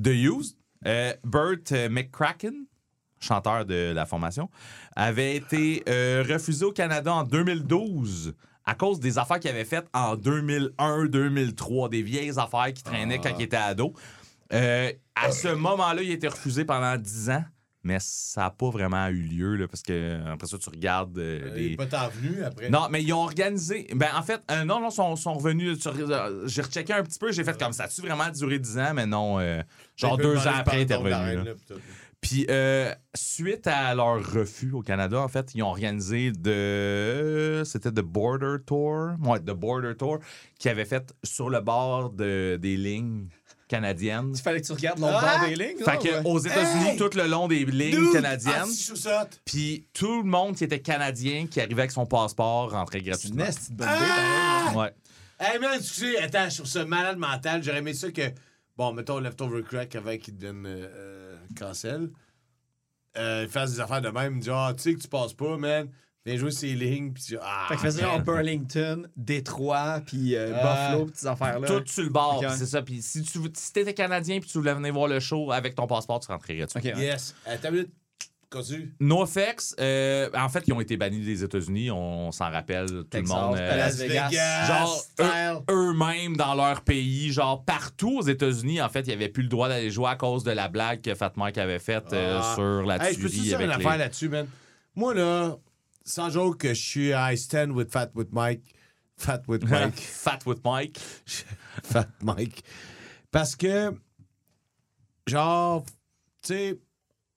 The 0.00 0.08
Used, 0.08 0.56
euh, 0.86 1.14
Burt 1.24 1.72
euh, 1.72 1.88
McCracken, 1.88 2.66
chanteur 3.26 3.64
de 3.66 3.92
la 3.94 4.06
formation, 4.06 4.48
avait 4.94 5.36
été 5.36 5.82
euh, 5.88 6.24
refusé 6.28 6.64
au 6.64 6.72
Canada 6.72 7.12
en 7.12 7.24
2012 7.24 8.34
à 8.64 8.74
cause 8.74 8.98
des 8.98 9.18
affaires 9.18 9.38
qu'il 9.38 9.50
avait 9.50 9.64
faites 9.64 9.86
en 9.94 10.16
2001-2003, 10.16 11.88
des 11.90 12.02
vieilles 12.02 12.38
affaires 12.38 12.72
qui 12.72 12.82
traînaient 12.82 13.18
quand 13.20 13.34
il 13.38 13.44
était 13.44 13.56
ado. 13.56 13.92
Euh, 14.52 14.92
à 15.14 15.30
ce 15.32 15.48
moment-là, 15.48 16.02
il 16.02 16.10
a 16.10 16.14
été 16.14 16.28
refusé 16.28 16.64
pendant 16.64 16.96
10 16.96 17.30
ans, 17.30 17.44
mais 17.82 17.98
ça 18.00 18.42
n'a 18.42 18.50
pas 18.50 18.68
vraiment 18.70 19.06
eu 19.08 19.20
lieu, 19.22 19.54
là, 19.56 19.68
parce 19.68 19.82
que 19.82 20.18
après 20.32 20.46
ça, 20.48 20.58
tu 20.58 20.68
regardes 20.68 21.16
euh, 21.18 21.52
Il 21.56 21.62
est 21.64 21.68
les... 21.70 21.76
pas 21.76 21.86
tant 21.86 22.08
venu 22.08 22.42
après. 22.42 22.68
Non, 22.68 22.88
mais 22.90 23.02
ils 23.02 23.12
ont 23.12 23.22
organisé. 23.22 23.86
Ben, 23.94 24.08
en 24.16 24.22
fait, 24.22 24.40
euh, 24.50 24.64
non, 24.64 24.80
non, 24.80 24.90
sont, 24.90 25.14
sont 25.16 25.34
revenus. 25.34 25.78
sur- 25.80 25.94
euh, 25.96 26.42
J'ai 26.46 26.62
rechecké 26.62 26.92
un 26.92 27.02
petit 27.04 27.18
peu, 27.18 27.30
j'ai 27.32 27.44
fait 27.44 27.56
comme 27.58 27.72
ça. 27.72 27.84
a-tu 27.84 28.00
vraiment 28.00 28.28
duré 28.30 28.58
10 28.58 28.78
ans? 28.78 28.92
Mais 28.94 29.06
non. 29.06 29.38
euh, 29.38 29.62
genre 29.96 30.16
Il 30.18 30.22
deux 30.24 30.36
ans 30.38 30.50
après, 30.56 30.78
il 30.78 30.82
était 30.82 30.94
la 30.94 31.20
revenu. 31.20 31.50
Puis, 32.20 32.46
euh, 32.50 32.92
suite 33.14 33.66
à 33.68 33.94
leur 33.94 34.16
refus 34.32 34.72
au 34.72 34.80
Canada, 34.82 35.20
en 35.20 35.28
fait, 35.28 35.54
ils 35.54 35.62
ont 35.62 35.68
organisé 35.68 36.32
de. 36.32 37.62
C'était 37.64 37.90
The 37.92 38.00
Border 38.00 38.56
Tour. 38.66 39.10
Ouais, 39.22 39.38
The 39.38 39.52
Border 39.52 39.94
Tour, 39.96 40.18
qui 40.58 40.68
avait 40.68 40.84
fait 40.86 41.14
sur 41.22 41.50
le 41.50 41.60
bord 41.60 42.10
de, 42.10 42.58
des 42.60 42.76
lignes 42.76 43.28
canadiennes. 43.68 44.32
Il 44.34 44.40
fallait 44.40 44.60
que 44.60 44.66
tu 44.66 44.72
regardes 44.72 44.98
l'autre 44.98 45.20
Ah! 45.22 45.38
bord 45.38 45.48
des 45.48 45.54
lignes. 45.56 45.78
Fait 45.84 45.98
que 45.98 46.08
ouais. 46.14 46.22
aux 46.24 46.38
États-Unis, 46.38 46.88
Hey! 46.90 46.96
tout 46.96 47.10
le 47.14 47.26
long 47.26 47.48
des 47.48 47.64
lignes 47.64 47.90
Dude! 47.96 48.12
canadiennes. 48.12 48.70
Ah! 49.08 49.26
Puis 49.44 49.86
tout 49.92 50.22
le 50.22 50.28
monde 50.28 50.56
qui 50.56 50.64
était 50.64 50.80
canadien, 50.80 51.46
qui 51.46 51.60
arrivait 51.60 51.82
avec 51.82 51.90
son 51.92 52.06
passeport, 52.06 52.70
rentrait 52.70 52.98
C'est 52.98 53.28
une 53.28 53.36
gratuitement. 53.36 53.44
bonne 53.44 53.88
idée, 53.88 54.06
pareil. 54.64 54.76
Ouais. 54.76 54.92
Hey 55.38 55.58
man, 55.60 55.72
excusez, 55.78 56.18
attends, 56.18 56.48
sur 56.50 56.66
ce 56.66 56.78
malade 56.78 57.18
mental, 57.18 57.62
j'aurais 57.62 57.78
aimé 57.78 57.92
ça 57.92 58.10
que, 58.10 58.22
bon, 58.76 58.92
mettons 58.94 59.18
Leftover 59.20 59.62
Crack 59.62 59.94
avant 59.96 60.16
qu'il 60.16 60.34
euh, 60.42 61.25
cancel, 61.54 62.10
euh, 63.16 63.42
il 63.44 63.48
fasse 63.48 63.72
des 63.72 63.80
affaires 63.80 64.02
de 64.02 64.08
même, 64.08 64.40
dire, 64.40 64.56
ah, 64.56 64.74
tu 64.74 64.82
sais 64.82 64.94
que 64.94 65.00
tu 65.00 65.08
passes 65.08 65.32
pas, 65.32 65.56
man, 65.56 65.88
viens 66.24 66.36
jouer 66.36 66.50
ces 66.50 66.74
lignes, 66.74 67.12
pis 67.12 67.22
tu 67.22 67.38
ah, 67.40 67.66
Fait 67.68 67.76
que 67.76 67.80
faisait 67.80 68.02
genre. 68.02 68.20
Burlington, 68.20 69.08
Détroit, 69.16 70.00
puis 70.04 70.36
euh. 70.36 70.52
Buffalo, 70.52 71.06
petites 71.06 71.26
affaires-là. 71.26 71.66
Tout 71.66 71.82
sur 71.86 72.02
le 72.02 72.10
bord, 72.10 72.40
puis 72.40 72.50
c'est 72.56 72.66
ça. 72.66 72.82
Puis 72.82 73.00
si 73.02 73.22
tu 73.22 73.38
si 73.54 73.70
étais 73.76 73.94
canadien 73.94 74.40
puis 74.40 74.48
tu 74.48 74.58
voulais 74.58 74.74
venir 74.74 74.92
voir 74.92 75.08
le 75.08 75.20
show 75.20 75.52
avec 75.52 75.74
ton 75.74 75.86
passeport, 75.86 76.20
tu. 76.20 76.32
Ok, 76.32 76.48
ouais. 76.48 76.94
Yes. 76.96 77.34
Une 77.46 77.86
Continue. 78.56 78.94
NoFX, 79.00 79.74
euh, 79.80 80.28
en 80.34 80.48
fait, 80.48 80.64
ils 80.66 80.72
ont 80.72 80.80
été 80.80 80.96
bannis 80.96 81.20
des 81.24 81.44
États-Unis, 81.44 81.90
on 81.90 82.32
s'en 82.32 82.50
rappelle, 82.50 82.86
tout 82.88 83.04
Texas, 83.04 83.36
le 83.36 83.42
monde. 83.42 83.56
euh, 83.58 83.76
Las 83.76 83.96
Vegas. 83.98 84.66
genre, 84.66 85.04
eux- 85.20 85.62
eux-mêmes 85.72 86.36
dans 86.36 86.54
leur 86.54 86.80
pays, 86.82 87.32
genre 87.32 87.64
partout 87.64 88.18
aux 88.18 88.22
États-Unis, 88.26 88.80
en 88.80 88.88
fait, 88.88 89.00
ils 89.06 89.10
n'avaient 89.10 89.28
plus 89.28 89.42
le 89.42 89.48
droit 89.48 89.68
d'aller 89.68 89.90
jouer 89.90 90.08
à 90.08 90.16
cause 90.16 90.44
de 90.44 90.52
la 90.52 90.68
blague 90.68 91.02
que 91.02 91.14
Fat 91.14 91.32
Mike 91.36 91.58
avait 91.58 91.78
faite 91.78 92.12
euh, 92.12 92.40
Ah. 92.42 92.54
sur 92.54 92.82
la 92.86 92.96
Hey, 93.06 93.14
je 93.14 93.20
peux 93.20 93.26
te 93.28 93.32
tuerie 93.32 93.48
dire 93.48 93.60
une 93.60 93.70
avec 93.70 93.76
affaire 93.86 93.92
les... 93.92 93.98
là-dessus, 94.04 94.28
man? 94.28 94.46
Moi, 94.94 95.12
là, 95.14 95.56
sans 96.04 96.30
joke 96.30 96.58
que 96.58 96.68
je 96.74 96.80
suis 96.82 97.10
I 97.14 97.36
stand 97.36 97.72
with 97.72 97.90
Fat 97.92 98.10
with 98.14 98.28
Mike. 98.32 98.62
Fat 99.18 99.42
with 99.48 99.62
Mike. 99.68 99.98
Fat 99.98 100.38
with 100.46 100.58
Mike. 100.64 100.98
Fat 101.82 102.08
Mike. 102.22 102.62
Parce 103.30 103.54
que, 103.56 103.92
genre, 105.26 105.84
tu 106.42 106.54
sais, 106.54 106.78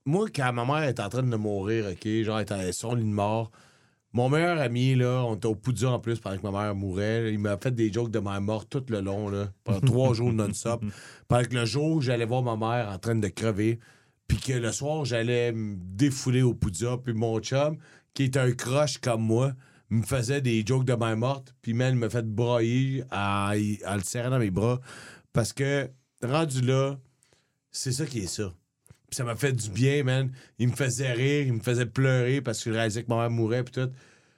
moi, 0.05 0.27
quand 0.33 0.51
ma 0.53 0.65
mère 0.65 0.83
est 0.83 0.99
en 0.99 1.09
train 1.09 1.23
de 1.23 1.35
mourir, 1.35 1.85
OK, 1.91 2.07
genre, 2.23 2.39
elle 2.39 2.51
est 2.51 2.83
lit 2.83 3.03
de 3.03 3.03
mort, 3.03 3.51
mon 4.11 4.27
meilleur 4.27 4.59
ami, 4.59 4.95
là, 4.95 5.23
on 5.23 5.35
était 5.35 5.45
au 5.45 5.53
Poudja 5.55 5.91
en 5.91 5.99
plus 5.99 6.19
pendant 6.19 6.37
que 6.37 6.41
ma 6.41 6.51
mère 6.51 6.75
mourait. 6.75 7.31
il 7.31 7.37
m'a 7.37 7.57
fait 7.57 7.73
des 7.73 7.93
jokes 7.93 8.09
de 8.09 8.17
ma 8.17 8.39
mort 8.39 8.65
tout 8.67 8.83
le 8.89 9.01
long, 9.01 9.29
là, 9.29 9.51
pendant 9.63 9.81
trois 9.81 10.13
jours 10.15 10.33
non-stop. 10.33 10.83
Pendant 11.27 11.43
que 11.47 11.55
le 11.55 11.65
jour, 11.65 12.01
j'allais 12.01 12.25
voir 12.25 12.41
ma 12.41 12.55
mère 12.55 12.89
en 12.89 12.97
train 12.97 13.13
de 13.13 13.27
crever, 13.27 13.79
puis 14.27 14.39
que 14.39 14.53
le 14.53 14.71
soir, 14.71 15.05
j'allais 15.05 15.51
me 15.51 15.75
défouler 15.77 16.41
au 16.41 16.55
Poudja, 16.55 16.97
puis 16.97 17.13
mon 17.13 17.39
chum, 17.39 17.77
qui 18.15 18.23
est 18.23 18.37
un 18.37 18.51
croche 18.51 18.97
comme 18.97 19.21
moi, 19.21 19.53
me 19.91 20.01
faisait 20.01 20.41
des 20.41 20.63
jokes 20.65 20.85
de 20.85 20.95
ma 20.95 21.15
morte, 21.15 21.53
puis 21.61 21.73
même, 21.73 21.95
il 21.95 21.99
m'a 21.99 22.09
fait 22.09 22.25
broyer 22.25 23.03
en, 23.11 23.51
en 23.85 23.95
le 23.95 24.01
serrant 24.03 24.31
dans 24.31 24.39
mes 24.39 24.49
bras. 24.51 24.79
Parce 25.33 25.53
que, 25.53 25.87
rendu 26.23 26.61
là, 26.61 26.97
c'est 27.71 27.91
ça 27.91 28.07
qui 28.07 28.19
est 28.19 28.27
ça. 28.27 28.51
Ça 29.11 29.23
m'a 29.23 29.35
fait 29.35 29.53
du 29.53 29.69
bien, 29.69 30.03
man. 30.03 30.31
Il 30.59 30.69
me 30.69 30.75
faisait 30.75 31.11
rire, 31.13 31.45
il 31.47 31.53
me 31.53 31.59
faisait 31.61 31.85
pleurer 31.85 32.41
parce 32.41 32.63
que 32.63 32.69
je 32.71 32.75
réalisais 32.75 33.03
que 33.03 33.09
ma 33.09 33.17
mère 33.17 33.29
mourait, 33.31 33.63
puis 33.63 33.73
tout. 33.73 33.89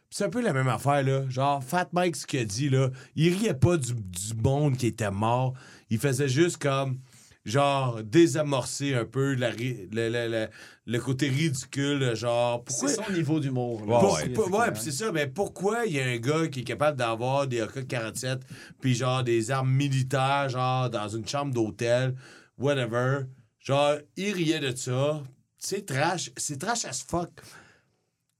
C'est 0.09 0.25
un 0.25 0.29
peu 0.29 0.41
la 0.41 0.51
même 0.53 0.67
affaire, 0.67 1.03
là. 1.03 1.23
Genre, 1.29 1.63
Fat 1.63 1.87
Mike, 1.93 2.15
ce 2.17 2.27
qu'il 2.27 2.39
a 2.41 2.45
dit, 2.45 2.69
là, 2.69 2.89
il 3.15 3.33
riait 3.33 3.53
pas 3.53 3.77
du, 3.77 3.93
du 3.93 4.33
monde 4.43 4.75
qui 4.77 4.87
était 4.87 5.09
mort. 5.11 5.53
Il 5.89 5.99
faisait 5.99 6.27
juste 6.27 6.57
comme, 6.57 6.99
genre, 7.45 8.03
désamorcer 8.03 8.93
un 8.93 9.05
peu 9.05 9.35
la 9.35 9.51
le, 9.51 10.99
côté 10.99 11.29
ridicule, 11.29 12.13
genre, 12.15 12.63
pourquoi... 12.63 12.89
C'est 12.89 12.95
son 12.95 13.11
niveau 13.13 13.39
d'humour. 13.39 13.85
là. 13.85 13.93
Ouais, 13.95 13.99
Pour- 14.01 14.13
ouais, 14.13 14.29
pour- 14.29 14.59
ouais, 14.59 14.71
puis 14.71 14.81
c'est 14.81 14.91
ça, 14.91 15.11
mais 15.13 15.27
pourquoi 15.27 15.85
il 15.85 15.93
y 15.93 15.99
a 16.01 16.05
un 16.05 16.17
gars 16.17 16.47
qui 16.49 16.61
est 16.61 16.63
capable 16.65 16.97
d'avoir 16.97 17.47
des 17.47 17.61
AK-47 17.61 18.39
puis 18.81 18.93
genre 18.93 19.23
des 19.23 19.49
armes 19.51 19.71
militaires, 19.71 20.49
genre 20.49 20.89
dans 20.89 21.07
une 21.07 21.25
chambre 21.27 21.53
d'hôtel, 21.53 22.15
whatever. 22.57 23.21
Genre, 23.61 23.95
il 24.17 24.33
riait 24.33 24.59
de 24.59 24.75
ça. 24.75 25.21
C'est 25.57 25.85
trash. 25.85 26.31
C'est 26.37 26.57
trash 26.59 26.85
as 26.85 27.03
fuck. 27.07 27.29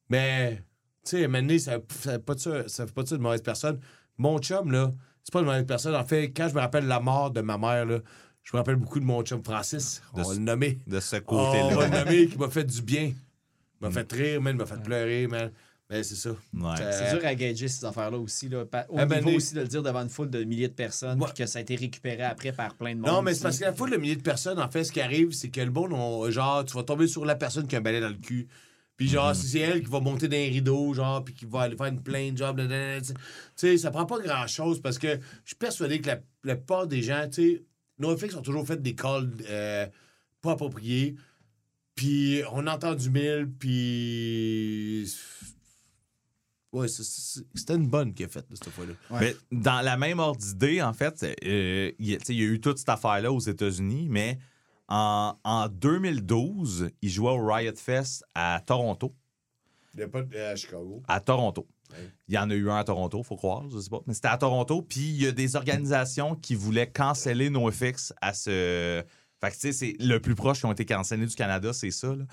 Mais, 0.10 0.58
tu 1.06 1.12
sais, 1.18 1.28
maintenant, 1.28 1.58
ça 1.60 1.74
ça 1.90 2.12
fait 2.12 2.20
pas 2.20 2.34
de 2.36 2.40
ça, 2.40 2.68
ça 2.68 2.86
fait 2.88 2.94
pas 2.94 3.04
de 3.04 3.08
ça 3.08 3.18
de 3.18 3.22
mauvaise 3.22 3.42
personne. 3.42 3.80
Mon 4.18 4.40
chum, 4.40 4.72
là, 4.72 4.92
c'est 5.24 5.32
pas 5.32 5.40
une 5.40 5.46
mauvaise 5.46 5.66
personne. 5.66 5.96
En 5.96 6.06
fait, 6.06 6.32
quand 6.32 6.50
je 6.50 6.54
me 6.56 6.60
rappelle 6.60 6.88
la 6.88 7.00
mort 7.00 7.32
de 7.32 7.42
ma 7.42 7.58
mère, 7.58 7.86
là, 7.86 8.00
je 8.44 8.50
me 8.54 8.58
rappelle 8.58 8.76
beaucoup 8.76 9.00
de 9.00 9.06
mon 9.06 9.22
chum 9.24 9.44
Francis. 9.44 10.02
On 10.14 10.18
De 10.18 10.24
va 10.24 10.30
ce- 10.30 10.34
le 10.40 10.40
nommer. 10.44 10.80
De 10.88 11.00
ce 11.00 11.16
Oh, 11.28 11.36
on 11.38 11.52
va 11.52 11.62
côté-là. 11.62 11.88
le 11.88 12.06
nommer 12.06 12.28
qui 12.28 12.38
m'a 12.38 12.50
fait 12.50 12.64
du 12.64 12.82
bien. 12.82 13.14
Il 13.14 13.88
m'a 13.88 13.92
fait 13.92 14.12
rire, 14.12 14.42
man. 14.42 14.56
Il 14.56 14.58
m'a 14.60 14.66
fait 14.66 14.82
pleurer, 14.84 15.28
man. 15.28 15.52
Mais 15.92 16.04
c'est 16.04 16.16
ça. 16.16 16.30
Ouais. 16.30 16.78
Ça- 16.78 16.92
C'est 16.94 17.18
dur 17.18 17.26
à 17.28 17.36
gager 17.36 17.68
ces 17.68 17.84
affaires-là 17.86 18.18
aussi. 18.18 18.48
Là, 18.50 18.64
au 18.64 18.98
Ah, 18.98 19.06
ben, 19.06 19.18
niveau 19.18 19.30
les- 19.32 19.36
aussi 19.36 19.54
de 19.54 19.60
le 19.62 19.68
dire 19.68 19.84
devant 19.84 20.02
une 20.02 20.10
foule 20.10 20.30
de 20.30 20.44
milliers 20.46 20.70
de 20.70 20.74
personnes, 20.74 21.20
Ouais. 21.22 21.28
puis 21.28 21.44
que 21.44 21.46
ça 21.46 21.60
a 21.60 21.62
été 21.62 21.76
récupéré 21.76 22.24
après 22.24 22.54
par 22.54 22.76
plein 22.76 22.96
de 22.96 23.02
monde. 23.02 23.12
Non, 23.12 23.22
mais 23.22 23.34
c'est 23.34 23.44
parce 23.44 23.60
que 23.60 23.66
la 23.66 23.74
foule 23.74 23.92
de 23.92 23.98
milliers 23.98 24.16
de 24.16 24.22
personnes, 24.22 24.58
en 24.60 24.70
fait, 24.70 24.86
ce 24.86 24.92
qui 24.94 25.02
arrive, 25.02 25.32
c'est 25.34 25.50
que 25.50 25.60
le 25.62 25.70
bon, 25.70 25.92
on- 25.92 26.32
genre, 26.32 26.64
tu 26.66 26.74
vas 26.76 26.84
tomber 26.84 27.08
sur 27.08 27.26
la 27.26 27.36
personne 27.36 27.68
qui 27.68 27.76
a 27.76 27.80
un 27.80 27.82
balai 27.82 28.00
dans 28.00 28.08
le 28.10 28.16
cul. 28.16 28.48
Puis 28.98 29.08
genre, 29.10 29.36
si 29.36 29.48
c'est 29.48 29.60
elle 29.60 29.82
qui 29.84 29.90
va 29.90 30.00
monter 30.00 30.28
dans 30.28 30.38
les 30.38 30.50
rideaux, 30.50 30.94
genre, 30.94 31.24
puis 31.26 31.34
qui 31.34 31.46
va 31.46 31.62
aller 31.62 31.76
faire 31.76 31.88
une 31.88 32.02
plainte, 32.04 32.38
genre, 32.38 32.56
tu 32.56 32.62
sais. 32.68 33.02
tu 33.02 33.14
sais, 33.56 33.78
ça 33.78 33.90
prend 33.92 34.06
pas 34.06 34.20
grand-chose 34.20 34.80
parce 34.82 34.98
que 35.00 35.16
je 35.44 35.48
suis 35.50 35.56
persuadé 35.56 36.00
que 36.00 36.08
la, 36.08 36.20
la 36.44 36.56
plupart 36.56 36.86
des 36.88 37.02
gens, 37.02 37.28
tu 37.28 37.42
sais, 37.56 37.64
nos 37.98 38.16
effets 38.16 38.34
ont 38.36 38.42
toujours 38.42 38.66
fait 38.66 38.82
des 38.82 38.94
calls 38.96 39.30
euh, 39.50 39.88
pas 40.42 40.52
appropriés. 40.52 41.16
Puis 41.96 42.42
on 42.54 42.66
a 42.68 42.76
entendu 42.76 43.10
mille, 43.10 43.50
puis... 43.60 45.12
Ouais, 46.74 46.88
c'était 46.88 47.76
une 47.76 47.88
bonne 47.88 48.14
qui 48.14 48.24
a 48.24 48.28
faite, 48.30 48.46
cette 48.54 48.70
fois-là. 48.70 48.94
Mais 49.20 49.36
dans 49.52 49.82
la 49.82 49.98
même 49.98 50.20
ordre 50.20 50.40
d'idée, 50.40 50.82
en 50.82 50.94
fait, 50.94 51.22
euh, 51.46 51.92
il 52.00 52.10
y 52.10 52.16
a- 52.16 52.20
il 52.30 52.36
y 52.36 52.42
eu 52.44 52.62
toute 52.62 52.78
cette 52.78 52.88
affaire-là 52.90 53.32
aux 53.32 53.40
États-Unis, 53.42 54.08
mais 54.10 54.38
en, 54.88 55.36
en 55.44 55.68
2012, 55.68 56.90
il 57.02 57.10
jouait 57.10 57.32
au 57.32 57.46
Riot 57.46 57.76
Fest 57.76 58.24
à 58.36 58.62
Toronto. 58.66 59.14
Il 59.94 59.98
n'y 59.98 60.04
a 60.04 60.08
pas 60.08 60.22
de- 60.22 60.36
à 60.38 60.56
Chicago. 60.56 61.04
À 61.08 61.20
Toronto. 61.20 61.68
Ouais. 61.92 62.10
Il 62.30 62.36
y 62.36 62.38
en 62.38 62.50
a 62.50 62.54
eu 62.56 62.70
un 62.70 62.78
à 62.78 62.84
Toronto, 62.86 63.22
faut 63.24 63.36
croire, 63.36 63.70
je 63.70 63.78
sais 63.80 63.90
pas. 63.90 64.00
Mais 64.08 64.14
c'était 64.14 64.30
à 64.30 64.38
Toronto, 64.38 64.82
puis 64.82 65.02
il 65.02 65.22
y 65.24 65.28
a 65.28 65.34
des 65.34 65.58
organisations 65.58 66.36
qui 66.36 66.56
voulaient 66.56 66.90
canceller 66.90 67.50
NoFX 67.50 68.14
à 68.22 68.34
ce. 68.34 69.04
Fait 69.44 69.50
que, 69.50 69.56
tu 69.56 69.60
sais, 69.62 69.72
c'est 69.72 69.96
le 70.00 70.20
plus 70.20 70.36
proche 70.36 70.60
qui 70.60 70.66
ont 70.68 70.72
été 70.72 70.86
cancellés 70.86 71.26
du 71.26 71.36
Canada, 71.36 71.74
c'est 71.74 71.90
ça. 71.90 72.10
là. 72.10 72.24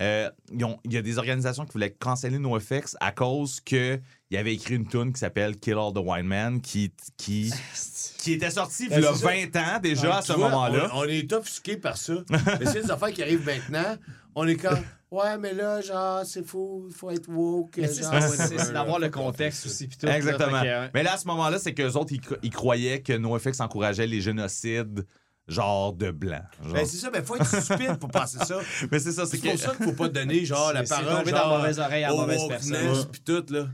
Euh, 0.00 0.30
ils 0.52 0.62
ont- 0.64 0.78
Il 0.84 0.92
y 0.92 0.98
a 0.98 1.02
des 1.02 1.16
organisations 1.18 1.64
qui 1.64 1.72
voulaient 1.72 1.92
canceller 1.98 2.38
NoFX 2.38 2.94
à 3.00 3.10
cause 3.10 3.60
que 3.60 3.98
il 4.30 4.36
avait 4.36 4.52
écrit 4.54 4.74
une 4.74 4.86
tune 4.86 5.12
qui 5.12 5.18
s'appelle 5.18 5.56
Kill 5.56 5.74
All 5.78 5.94
the 5.94 5.98
Wine 6.04 6.26
Man 6.26 6.60
qui, 6.60 6.92
qui, 7.16 7.50
qui 8.18 8.32
était 8.34 8.50
sortie 8.50 8.84
il 8.86 8.90
y 8.90 8.94
a 8.96 9.00
Ben, 9.00 9.14
c'est 9.14 9.20
ça. 9.24 9.26
20 9.28 9.56
ans 9.56 9.80
déjà 9.82 10.16
à 10.18 10.20
Tu 10.20 10.26
ce 10.32 10.32
moment-là. 10.38 10.90
On, 10.92 10.98
on 11.00 11.04
est 11.04 11.32
offusqué 11.32 11.78
par 11.78 11.96
ça. 11.96 12.12
mais 12.30 12.66
c'est 12.66 12.82
des 12.82 12.90
affaires 12.90 13.12
qui 13.12 13.22
arrivent 13.22 13.46
maintenant. 13.46 13.96
On 14.34 14.46
est 14.46 14.56
comme, 14.56 14.78
ouais, 15.10 15.38
mais 15.38 15.54
là, 15.54 15.80
genre, 15.80 16.24
c'est 16.26 16.46
fou, 16.46 16.84
il 16.88 16.94
faut 16.94 17.10
être 17.10 17.28
woke. 17.28 17.80
C'est- 17.90 18.72
d'avoir 18.72 18.98
le 18.98 19.08
contexte 19.08 19.64
aussi. 19.66 19.88
tout, 19.88 20.06
Exactement. 20.06 20.60
que, 20.62 20.90
Mais 20.92 21.02
là, 21.02 21.14
à 21.14 21.16
ce 21.16 21.26
moment-là, 21.28 21.58
c'est 21.58 21.72
qu'eux 21.72 21.92
autres, 21.92 22.12
ils, 22.12 22.20
cro- 22.20 22.36
ils 22.42 22.50
croyaient 22.52 23.00
que 23.00 23.14
NoFX 23.14 23.60
encourageait 23.60 24.06
les 24.06 24.20
génocides, 24.20 25.06
genre 25.48 25.92
de 25.92 26.10
blancs. 26.10 26.42
Genre. 26.62 26.74
Ben, 26.74 26.86
c'est 26.86 26.98
ça, 26.98 27.10
mais 27.10 27.22
faut 27.22 27.36
être 27.36 27.46
stupide 27.46 27.96
pour 27.98 28.10
penser 28.10 28.38
ça. 28.38 28.60
Mais 28.90 28.98
c'est 28.98 29.12
ça, 29.12 29.26
c'est 29.26 29.38
que. 29.38 29.48
pour 29.48 29.58
ça 29.58 29.74
qu'il 29.74 29.86
faut 29.86 29.92
pas 29.92 30.08
donner, 30.08 30.44
genre, 30.44 30.72
la 30.72 30.82
parole. 30.82 31.06
genre, 31.06 31.24
dans 31.24 31.50
la 31.50 31.58
mauvaise 31.58 31.78
oreille 31.78 32.04
à 32.04 32.08
la 32.08 32.14
au 32.14 32.20
mauvaise 32.20 32.48
personne. 32.48 33.06
Puis 33.10 33.20
tout, 33.22 33.44
là. 33.50 33.66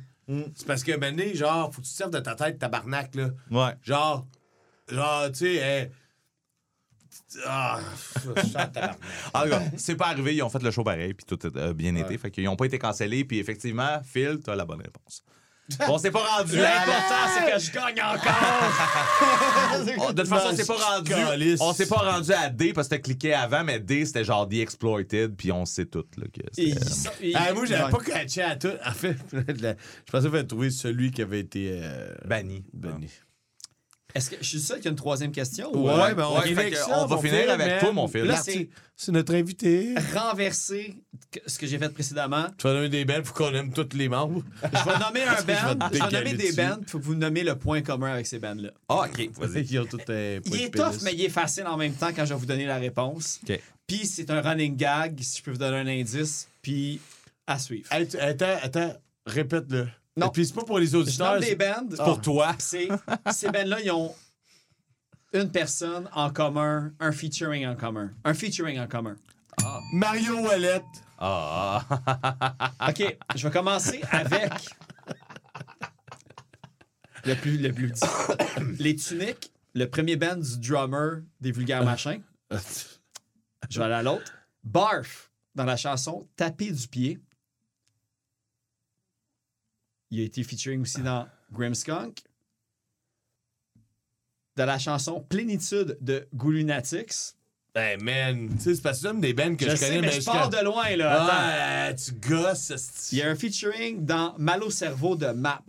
C'est 0.54 0.66
parce 0.66 0.82
que 0.82 0.96
maintenant, 0.96 1.24
genre, 1.34 1.74
faut 1.74 1.82
que 1.82 1.86
tu 1.86 1.92
te 1.92 1.96
serves 1.96 2.12
de 2.12 2.20
ta 2.20 2.34
tête, 2.34 2.58
tabarnak, 2.58 3.14
là. 3.14 3.30
Ouais. 3.50 3.74
Genre, 3.82 4.26
genre, 4.88 5.30
tu 5.32 5.38
sais, 5.38 5.54
hey, 5.56 5.90
ah, 7.46 7.80
je 8.14 8.40
suis 8.46 8.56
en 9.34 9.42
c'est 9.76 9.96
pas 9.96 10.08
arrivé, 10.08 10.34
ils 10.36 10.42
ont 10.42 10.48
fait 10.48 10.62
le 10.62 10.70
show 10.70 10.84
pareil, 10.84 11.14
puis 11.14 11.24
tout 11.26 11.38
a 11.58 11.72
bien 11.72 11.94
été. 11.94 12.16
Fait 12.18 12.30
qu'ils 12.30 12.44
n'ont 12.44 12.56
pas 12.56 12.66
été 12.66 12.78
cancellés, 12.78 13.24
puis 13.24 13.38
effectivement, 13.38 14.00
Phil, 14.04 14.40
t'as 14.42 14.54
la 14.54 14.64
bonne 14.64 14.80
réponse. 14.80 15.24
On 15.88 15.96
s'est 15.98 16.10
pas 16.10 16.18
rendu. 16.20 16.56
L'important, 16.56 17.24
c'est 17.34 17.52
que 17.52 17.58
je 17.58 17.72
gagne 17.72 18.00
encore. 18.02 18.34
De 20.12 20.22
toute 20.22 20.28
façon, 20.28 20.48
on 20.52 20.56
s'est 20.56 20.66
pas 20.66 20.74
rendu. 20.74 21.10
Calice. 21.10 21.60
On 21.60 21.72
s'est 21.72 21.86
pas 21.86 21.96
rendu 22.12 22.32
à 22.32 22.48
D 22.50 22.72
parce 22.72 22.88
que 22.88 22.94
t'as 22.96 23.00
cliqué 23.00 23.32
avant, 23.34 23.64
mais 23.64 23.80
D 23.80 24.04
c'était 24.04 24.24
genre 24.24 24.48
The 24.48 24.54
Exploited, 24.54 25.34
puis 25.36 25.52
on 25.52 25.64
sait 25.64 25.86
tout 25.86 26.04
là, 26.18 26.26
que 26.32 26.40
ils- 26.58 27.34
Ah, 27.34 27.52
moi, 27.54 27.64
j'avais 27.64 27.90
pas 27.90 27.98
catché 27.98 28.42
à 28.42 28.56
tout. 28.56 28.72
En 28.84 28.92
fait, 28.92 29.16
je 29.32 29.74
pensais 30.12 30.30
faire 30.30 30.46
trouver 30.46 30.70
celui 30.70 31.10
qui 31.10 31.22
avait 31.22 31.40
été 31.40 31.80
euh, 31.82 32.14
banni. 32.26 32.64
banni. 32.72 33.08
Est-ce 34.14 34.30
que 34.30 34.36
je 34.40 34.44
suis 34.46 34.60
seul 34.60 34.78
qui 34.80 34.86
a 34.86 34.90
une 34.90 34.96
troisième 34.96 35.32
question? 35.32 35.72
Ouais, 35.74 36.12
ou- 36.12 36.14
ben 36.14 36.24
on, 36.26 36.34
Ouais, 36.34 36.54
va 36.54 37.18
finir 37.18 37.50
avec 37.50 37.66
man. 37.68 37.80
toi, 37.80 37.92
mon. 37.92 38.06
Là, 38.06 38.24
L'arti- 38.24 38.52
c'est- 38.52 38.68
C'est 38.96 39.10
notre 39.10 39.34
invité. 39.34 39.92
renverser 40.14 40.94
ce 41.46 41.58
que 41.58 41.66
j'ai 41.66 41.78
fait 41.78 41.88
précédemment. 41.88 42.46
Tu 42.56 42.66
vas 42.68 42.74
nommer 42.74 42.88
des 42.88 43.04
belles 43.04 43.22
pour 43.24 43.34
qu'on 43.34 43.52
aime 43.52 43.72
tous 43.72 43.96
les 43.96 44.08
membres. 44.08 44.44
Je 44.62 44.68
vais 44.68 44.98
nommer 45.00 45.22
un 45.24 45.36
je 45.40 45.42
vais 45.46 45.54
band. 45.74 45.88
Je 45.92 45.98
vais 45.98 46.10
nommer 46.18 46.34
des 46.34 46.52
bands. 46.52 46.76
Il 46.80 46.88
faut 46.88 46.98
que 47.00 47.04
vous 47.04 47.16
nommiez 47.16 47.42
le 47.42 47.56
point 47.58 47.82
commun 47.82 48.12
avec 48.12 48.26
ces 48.28 48.38
bands-là. 48.38 48.70
Ah, 48.88 49.06
ok, 49.10 49.30
vas-y. 49.36 49.64
Ils 49.70 49.80
ont 49.80 49.86
Il 50.46 50.60
est 50.62 50.70
tough, 50.72 51.02
mais 51.02 51.12
il 51.12 51.22
est 51.24 51.28
facile 51.28 51.66
en 51.66 51.76
même 51.76 51.94
temps 51.94 52.10
quand 52.14 52.24
je 52.24 52.34
vais 52.34 52.38
vous 52.38 52.46
donner 52.46 52.66
la 52.66 52.76
réponse. 52.78 53.40
Puis 53.86 54.06
c'est 54.06 54.30
un 54.30 54.40
running 54.40 54.76
gag, 54.76 55.18
si 55.20 55.38
je 55.38 55.42
peux 55.42 55.50
vous 55.50 55.58
donner 55.58 55.78
un 55.78 55.86
indice. 55.88 56.48
Puis 56.62 57.00
à 57.48 57.58
suivre. 57.58 57.88
Attends, 57.90 58.58
attends, 58.62 58.94
répète-le. 59.26 59.88
Non. 60.16 60.28
Et 60.28 60.30
puis 60.30 60.46
c'est 60.46 60.54
pas 60.54 60.64
pour 60.64 60.78
les 60.78 60.86
Je 60.88 60.96
auditeurs. 60.96 61.32
nomme 61.32 61.40
des 61.40 61.46
c'est- 61.48 61.56
bands. 61.56 61.86
c'est 61.90 61.96
pour 62.04 62.20
toi. 62.20 62.54
C'est, 62.58 62.88
ces 63.32 63.50
bands-là, 63.50 63.80
ils 63.80 63.90
ont 63.90 64.14
une 65.32 65.50
personne 65.50 66.08
en 66.12 66.30
commun, 66.30 66.92
un 67.00 67.10
featuring 67.10 67.66
en 67.66 67.74
commun. 67.74 68.10
Un 68.24 68.34
featuring 68.34 68.78
en 68.78 68.86
commun. 68.86 69.16
Mario 69.92 70.38
Wallet. 70.40 70.84
Ah. 71.18 71.84
OK, 72.88 73.16
je 73.34 73.48
vais 73.48 73.52
commencer 73.52 74.00
avec 74.10 74.52
le 77.24 77.34
plus, 77.34 77.58
le 77.58 77.72
plus 77.72 77.90
petit. 77.90 78.04
Les 78.78 78.94
Tuniques, 78.96 79.52
le 79.74 79.86
premier 79.88 80.16
band 80.16 80.36
du 80.36 80.58
drummer 80.68 81.22
des 81.40 81.52
Vulgaires 81.52 81.84
Machins. 81.84 82.22
Je 83.70 83.78
vais 83.78 83.84
aller 83.86 83.94
à 83.94 84.02
l'autre. 84.02 84.32
Barf, 84.62 85.30
dans 85.54 85.64
la 85.64 85.76
chanson 85.76 86.28
Taper 86.36 86.70
du 86.70 86.86
pied. 86.88 87.18
Il 90.14 90.20
a 90.20 90.22
été 90.22 90.44
featuring 90.44 90.80
aussi 90.82 91.02
dans 91.02 91.26
Grimmskunk. 91.52 92.22
Dans 94.54 94.64
la 94.64 94.78
chanson 94.78 95.20
Plénitude 95.28 95.98
de 96.00 96.28
Goulunatics. 96.32 97.34
Hey 97.74 97.96
man, 97.96 98.48
tu 98.50 98.60
sais, 98.60 98.74
c'est 98.76 98.82
parce 98.82 99.02
que 99.02 99.08
c'est 99.08 99.20
des 99.20 99.34
bands 99.34 99.56
que 99.56 99.64
Je, 99.64 99.70
je, 99.70 99.74
sais, 99.74 99.86
connais, 99.88 100.00
mais 100.02 100.06
mais 100.06 100.20
je 100.20 100.24
pars 100.24 100.48
de 100.48 100.62
loin, 100.64 100.94
là. 100.94 101.24
Attends. 101.24 101.88
Ouais, 101.88 101.96
tu 101.96 102.12
gosses. 102.12 103.08
Il 103.10 103.18
y 103.18 103.22
a 103.22 103.28
un 103.28 103.34
featuring 103.34 104.06
dans 104.06 104.38
Mal 104.38 104.62
au 104.62 104.70
cerveau 104.70 105.16
de 105.16 105.26
Map. 105.26 105.64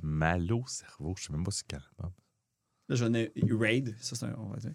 Malo 0.00 0.64
cerveau, 0.68 1.16
je 1.18 1.24
sais 1.24 1.32
même 1.32 1.42
pas 1.42 1.50
si 1.50 1.58
c'est 1.58 1.66
quel 1.66 1.80
album. 1.98 2.12
Là, 2.88 2.94
j'en 2.94 3.14
ai 3.14 3.32
Raid. 3.50 3.96
Ça, 4.00 4.14
c'est 4.14 4.26
un. 4.26 4.36
on 4.38 4.50
va 4.50 4.58
dire. 4.58 4.74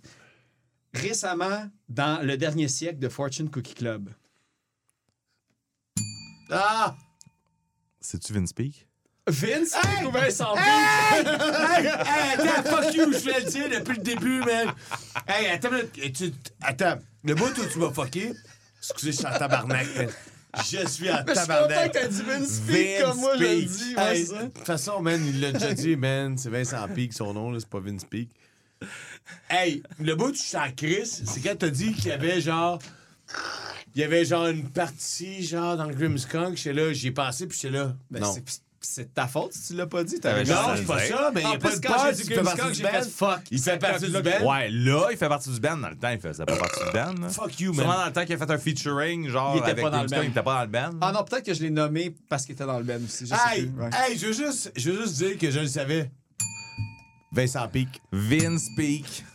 Récemment, 0.94 1.70
dans 1.88 2.26
le 2.26 2.36
dernier 2.36 2.68
siècle 2.68 3.00
de 3.00 3.08
Fortune 3.08 3.50
Cookie 3.50 3.76
Club. 3.76 4.10
Ah! 6.50 6.98
C'est-tu 8.02 8.34
Vince 8.34 8.54
Peak? 8.54 8.88
Vince 9.28 9.74
hey! 9.76 10.06
ou 10.06 10.12
Vincent 10.12 10.56
Hey! 10.56 11.24
hey, 11.26 11.88
attends, 11.88 12.64
fuck 12.70 12.94
you, 12.96 13.14
je 13.14 13.18
fais 13.20 13.40
le 13.42 13.46
tien 13.52 13.68
depuis 13.68 13.98
le 13.98 14.04
début, 14.04 14.40
man. 14.40 14.74
Hey, 15.28 15.48
attends, 15.48 15.70
tu- 15.94 16.34
attends, 16.62 16.98
le 17.24 17.36
bout 17.36 17.58
où 17.60 17.66
tu 17.72 17.78
m'as 17.80 17.92
fucké, 17.92 18.34
excusez, 18.80 19.12
je 19.12 19.18
suis 19.18 19.26
en 19.28 19.38
tabarnak, 19.38 19.86
man. 19.96 20.10
Je 20.58 20.88
suis 20.88 21.12
en 21.12 21.24
tabarnak. 21.24 21.92
t'as 21.92 22.08
dit 22.08 22.24
Vince 22.24 22.62
Peak 22.66 23.02
comme 23.04 23.18
moi, 23.20 23.38
je 23.38 23.44
le 23.44 23.62
dis. 23.62 23.96
Hey, 23.98 24.26
de 24.26 24.46
toute 24.48 24.66
façon, 24.66 25.00
man, 25.02 25.24
il 25.28 25.42
l'a 25.42 25.52
déjà 25.52 25.74
dit, 25.76 25.96
man, 25.96 26.36
c'est 26.38 26.50
Vincent 26.50 26.88
Peak, 26.88 27.14
son 27.14 27.34
nom, 27.34 27.52
là, 27.52 27.60
c'est 27.60 27.70
pas 27.70 27.80
Vince 27.80 28.06
Peak. 28.06 28.30
Hey, 29.50 29.84
le 30.00 30.16
bout 30.16 30.30
où 30.30 30.34
je 30.34 30.40
suis 30.40 30.58
en 30.58 30.72
crise, 30.72 31.22
c'est 31.28 31.42
quand 31.42 31.56
t'as 31.58 31.70
dit 31.70 31.94
qu'il 31.94 32.08
y 32.08 32.12
avait 32.12 32.42
genre. 32.42 32.80
Il 33.96 34.02
y 34.02 34.04
avait 34.04 34.24
genre 34.26 34.48
une 34.48 34.70
partie, 34.70 35.44
genre, 35.44 35.76
dans 35.78 35.90
Grimmskunk, 35.90 36.56
j'étais 36.58 36.74
là, 36.74 36.94
j'y 36.94 37.08
ai 37.08 37.12
pensé, 37.12 37.48
puis 37.48 37.58
j'étais 37.62 37.76
là. 37.78 37.94
non. 38.12 38.36
C'est 38.82 39.14
ta 39.14 39.28
faute 39.28 39.52
si 39.52 39.68
tu 39.68 39.74
l'as 39.74 39.88
pas 39.88 40.06
dit. 40.06 40.22
T'avais 40.22 40.46
Non, 40.46 40.56
c'est 40.74 40.80
le 40.82 40.88
pas 40.88 41.00
ça, 41.00 41.32
mais 41.36 41.42
il 41.42 41.44
y 41.44 41.48
En 41.48 41.52
a 41.52 41.58
pas 41.58 41.76
de 41.76 41.82
peur, 41.82 41.96
partie 41.98 42.24
Grimmskunk, 42.24 42.68
du 42.70 42.74
j'ai 42.76 42.84
band. 42.84 42.90
fait 42.92 43.10
fuck. 43.10 43.40
Il 43.52 43.60
fait 43.62 43.78
partie 43.78 44.06
du 44.06 44.12
band. 44.22 44.50
Ouais, 44.54 44.70
là, 44.70 45.08
il 45.12 45.18
fait 45.18 45.28
partie 45.28 45.50
du 45.50 45.60
band. 45.60 45.76
Dans 45.76 45.90
le 45.90 45.98
temps, 45.98 46.10
il 46.12 46.20
faisait 46.22 46.46
pas 46.46 46.56
partie 46.56 46.80
du 46.86 46.92
band. 46.94 47.22
là. 47.22 47.28
Fuck 47.30 47.60
you, 47.60 47.74
Sûrement 47.74 47.90
man. 47.90 47.98
dans 48.00 48.06
le 48.06 48.14
temps 48.14 48.26
qu'il 48.26 48.36
a 48.36 48.38
fait 48.38 48.52
un 48.52 48.58
featuring, 48.58 49.28
genre, 49.28 49.54
Il 49.56 49.60
était 49.60 49.72
avec 49.72 49.84
pas 49.84 49.90
dans 49.90 50.02
le 50.04 50.08
Grimmskunk, 50.08 50.22
band. 50.22 50.28
il 50.28 50.32
était 50.32 50.44
pas 50.44 50.54
dans 50.56 50.62
le 50.62 50.92
band. 50.92 50.98
Ah 51.02 51.12
non, 51.12 51.24
peut-être 51.26 51.46
que 51.46 51.54
je 51.54 51.62
l'ai 51.62 51.70
nommé 51.72 52.16
parce 52.30 52.46
qu'il 52.46 52.54
était 52.56 52.66
dans 52.66 52.78
le 52.78 52.86
band 52.86 53.04
aussi. 53.04 53.26
Je 53.26 53.36
sais 53.36 53.70
Hey, 53.92 54.18
je 54.18 54.28
veux 54.28 54.34
juste, 54.34 54.72
je 54.78 54.92
veux 54.92 55.02
juste 55.02 55.16
dire 55.18 55.38
que 55.38 55.52
je 55.52 55.60
le 55.60 55.68
savais. 55.68 56.10
Vincent 57.34 57.68
Peak. 57.68 58.02
Vince 58.14 58.70
Peak. 58.78 59.26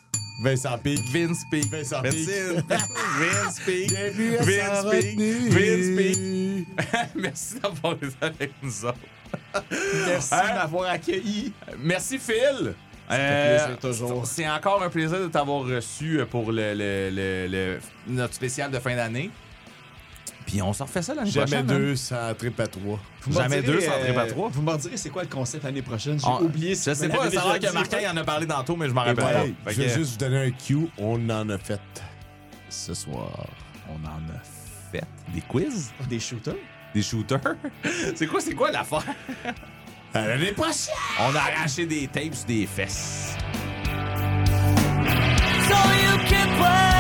Vincent 0.41 0.79
Peak. 0.79 1.01
Vince 1.13 1.45
Peak. 1.51 1.71
Vincent. 1.71 2.03
Peak. 2.03 2.29
Vince 2.29 3.61
Peak. 3.65 3.89
Bienvenue 3.91 4.37
à 4.37 4.43
Vince 4.43 4.85
retenue. 4.85 5.49
Vince 5.49 5.97
Peak. 5.97 6.69
Merci 7.15 7.61
d'avoir 7.61 7.95
été 7.95 8.07
avec 8.21 8.53
nous 8.63 8.85
autres. 8.85 8.99
Merci 10.07 10.35
Hein? 10.35 10.51
de 10.51 10.55
m'avoir 10.59 10.91
accueilli. 10.91 11.53
Merci, 11.79 12.19
Phil. 12.19 12.75
Euh, 13.11 13.59
plaisir, 13.59 13.79
toujours. 13.81 14.27
C'est 14.27 14.49
encore 14.49 14.83
un 14.83 14.89
plaisir 14.89 15.21
de 15.21 15.27
t'avoir 15.29 15.63
reçu 15.65 16.21
pour 16.31 16.51
le- 16.51 16.75
le- 16.75 17.79
notre 18.09 18.35
spécial 18.35 18.71
de 18.71 18.79
fin 18.79 18.97
d'année. 18.97 19.31
Puis 20.47 20.61
on 20.61 20.73
se 20.73 20.83
refait 20.83 21.01
ça 21.03 21.15
l'année 21.15 21.31
Jamais 21.31 21.47
prochaine. 21.47 21.71
hein? 21.71 21.75
deux 21.79 21.97
sans 21.97 22.35
trip 22.35 22.61
à 22.61 22.67
trois. 22.67 23.01
Vous 23.23 23.33
Jamais 23.33 23.63
direz, 23.63 23.73
deux 23.75 23.81
sans 23.81 23.93
euh, 23.93 24.05
trip 24.05 24.19
à 24.19 24.27
trois. 24.27 24.49
Vous 24.51 24.61
m'en 24.63 24.77
direz 24.77 24.97
c'est 24.97 25.09
quoi 25.11 25.23
le 25.23 25.29
concept 25.29 25.65
l'année 25.65 25.81
prochaine? 25.83 26.19
J'ai 26.21 26.27
On- 26.27 26.43
oublié. 26.43 26.71
Je 26.75 26.93
sais 26.95 27.09
pas, 27.09 27.31
c'est 27.31 27.37
vrai 27.39 27.59
que 27.59 27.73
Martin 27.73 27.99
en 28.13 28.17
a 28.19 28.25
parlé 28.25 28.47
tantôt, 28.47 28.77
mais 28.77 28.89
je 28.89 28.93
m'en 28.93 29.03
rappelle 29.05 29.25
Hey, 29.47 29.53
pas. 29.65 29.73
je 29.73 29.77
que 29.83 29.89
juste 29.89 30.13
vous 30.13 30.19
donner 30.19 30.47
un 30.47 30.51
cue. 30.51 30.87
On 30.99 31.29
en 31.31 31.49
a 31.49 31.57
fait 31.59 31.81
ce 32.69 32.93
soir. 32.95 33.47
On 33.89 33.95
en 34.07 34.19
a 34.35 34.43
fait 34.93 35.05
des 35.33 35.41
quiz, 35.41 35.93
Des 36.09 36.21
shooters? 36.21 36.55
des 36.95 37.03
shooters? 37.03 37.41
c'est 38.15 38.27
quoi, 38.27 38.41
c'est 38.41 38.55
quoi 38.55 38.71
l'affaire? 38.71 39.03
L'année 40.13 40.53
prochaine! 40.53 40.95
On 41.21 41.35
a 41.35 41.39
arraché 41.41 41.87
des 41.87 42.07
tapes 42.07 42.35
sur 42.35 42.47
des 42.47 42.67
fesses. 42.67 43.37
So 45.67 45.75
you 45.75 46.19
can 46.29 46.49
play 46.59 46.94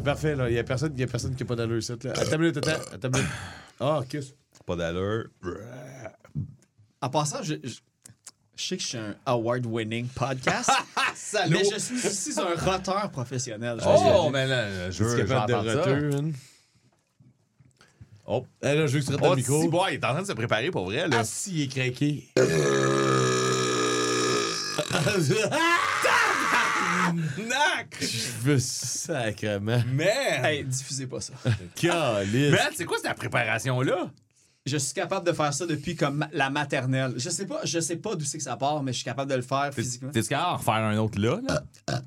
c'est 0.00 0.04
parfait, 0.04 0.34
là. 0.34 0.48
Il 0.48 0.54
y 0.54 0.58
a 0.58 0.64
personne, 0.64 0.92
il 0.94 1.00
y 1.00 1.04
a 1.04 1.06
personne 1.06 1.34
qui 1.34 1.42
a 1.42 1.46
pas 1.46 1.56
d'allure 1.56 1.78
ici, 1.78 1.92
là. 2.02 2.12
Attends 2.12 2.32
une 2.36 2.40
minute, 2.40 2.56
attends. 2.56 2.82
Attends 2.92 3.08
une 3.08 3.16
minute. 3.16 3.30
Ah, 3.78 4.00
qu'est-ce 4.08 4.32
Pas 4.66 4.76
d'allure. 4.76 5.26
En 7.02 7.08
passant, 7.10 7.42
je, 7.42 7.54
je, 7.62 7.74
je 8.56 8.64
sais 8.66 8.76
que 8.76 8.82
je 8.82 8.88
suis 8.88 8.98
un 8.98 9.14
award-winning 9.26 10.06
podcast, 10.08 10.70
mais 11.50 11.64
je 11.64 11.78
suis 11.78 12.06
aussi 12.06 12.32
un 12.40 12.54
roteur 12.54 13.10
professionnel. 13.10 13.78
Oh, 13.86 14.30
mais 14.32 14.46
là, 14.46 14.90
je 14.90 15.04
veux 15.04 15.24
capable 15.24 15.64
de 15.64 15.82
ça? 15.82 15.86
man? 15.86 16.32
Oh. 18.26 18.46
Eh, 18.62 18.74
là, 18.74 18.86
je 18.86 18.98
veux 18.98 19.04
que 19.04 19.06
tu 19.06 19.14
Oh, 19.20 19.30
le 19.30 19.36
micro. 19.36 19.62
si, 19.62 19.68
boy, 19.68 19.92
il 19.92 19.94
est 19.94 20.04
en 20.04 20.12
train 20.12 20.22
de 20.22 20.26
se 20.26 20.32
préparer 20.32 20.70
pour 20.70 20.84
vrai, 20.84 21.08
là. 21.08 21.18
Ah, 21.20 21.24
si, 21.24 21.52
il 21.52 21.62
est 21.62 21.68
craqué. 21.68 22.28
Je 28.00 28.42
veux 28.42 28.58
sacrement. 28.58 29.82
Man! 29.86 30.44
Hey, 30.44 30.64
diffusez 30.64 31.06
pas 31.06 31.20
ça. 31.20 31.34
Calice. 31.76 32.52
Man, 32.52 32.72
c'est 32.74 32.84
quoi 32.84 32.98
cette 33.02 33.16
préparation-là? 33.16 34.10
Je 34.66 34.76
suis 34.76 34.92
capable 34.92 35.26
de 35.26 35.32
faire 35.32 35.54
ça 35.54 35.66
depuis 35.66 35.96
comme 35.96 36.26
la 36.32 36.50
maternelle. 36.50 37.14
Je 37.16 37.30
sais 37.30 37.46
pas, 37.46 37.60
je 37.64 37.80
sais 37.80 37.96
pas 37.96 38.14
d'où 38.14 38.24
c'est 38.24 38.38
que 38.38 38.44
ça 38.44 38.56
part, 38.56 38.82
mais 38.82 38.92
je 38.92 38.98
suis 38.98 39.04
capable 39.04 39.30
de 39.30 39.36
le 39.36 39.42
faire 39.42 39.70
physiquement. 39.72 40.10
T'es-tu 40.10 40.28
capable 40.28 40.50
d'en 40.50 40.56
refaire 40.58 40.74
un 40.74 40.96
autre 40.98 41.18
là? 41.18 41.40
là? 41.46 41.62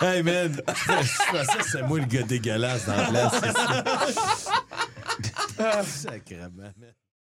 Hey, 0.00 0.22
man. 0.22 0.56
ça, 0.86 1.02
c'est 1.62 1.82
moi 1.82 1.98
le 1.98 2.04
gars 2.04 2.22
dégueulasse 2.22 2.86
dans 2.86 2.96
la 2.96 3.08
place. 3.08 3.40
Sacrement, 5.86 6.72
man. 6.76 6.92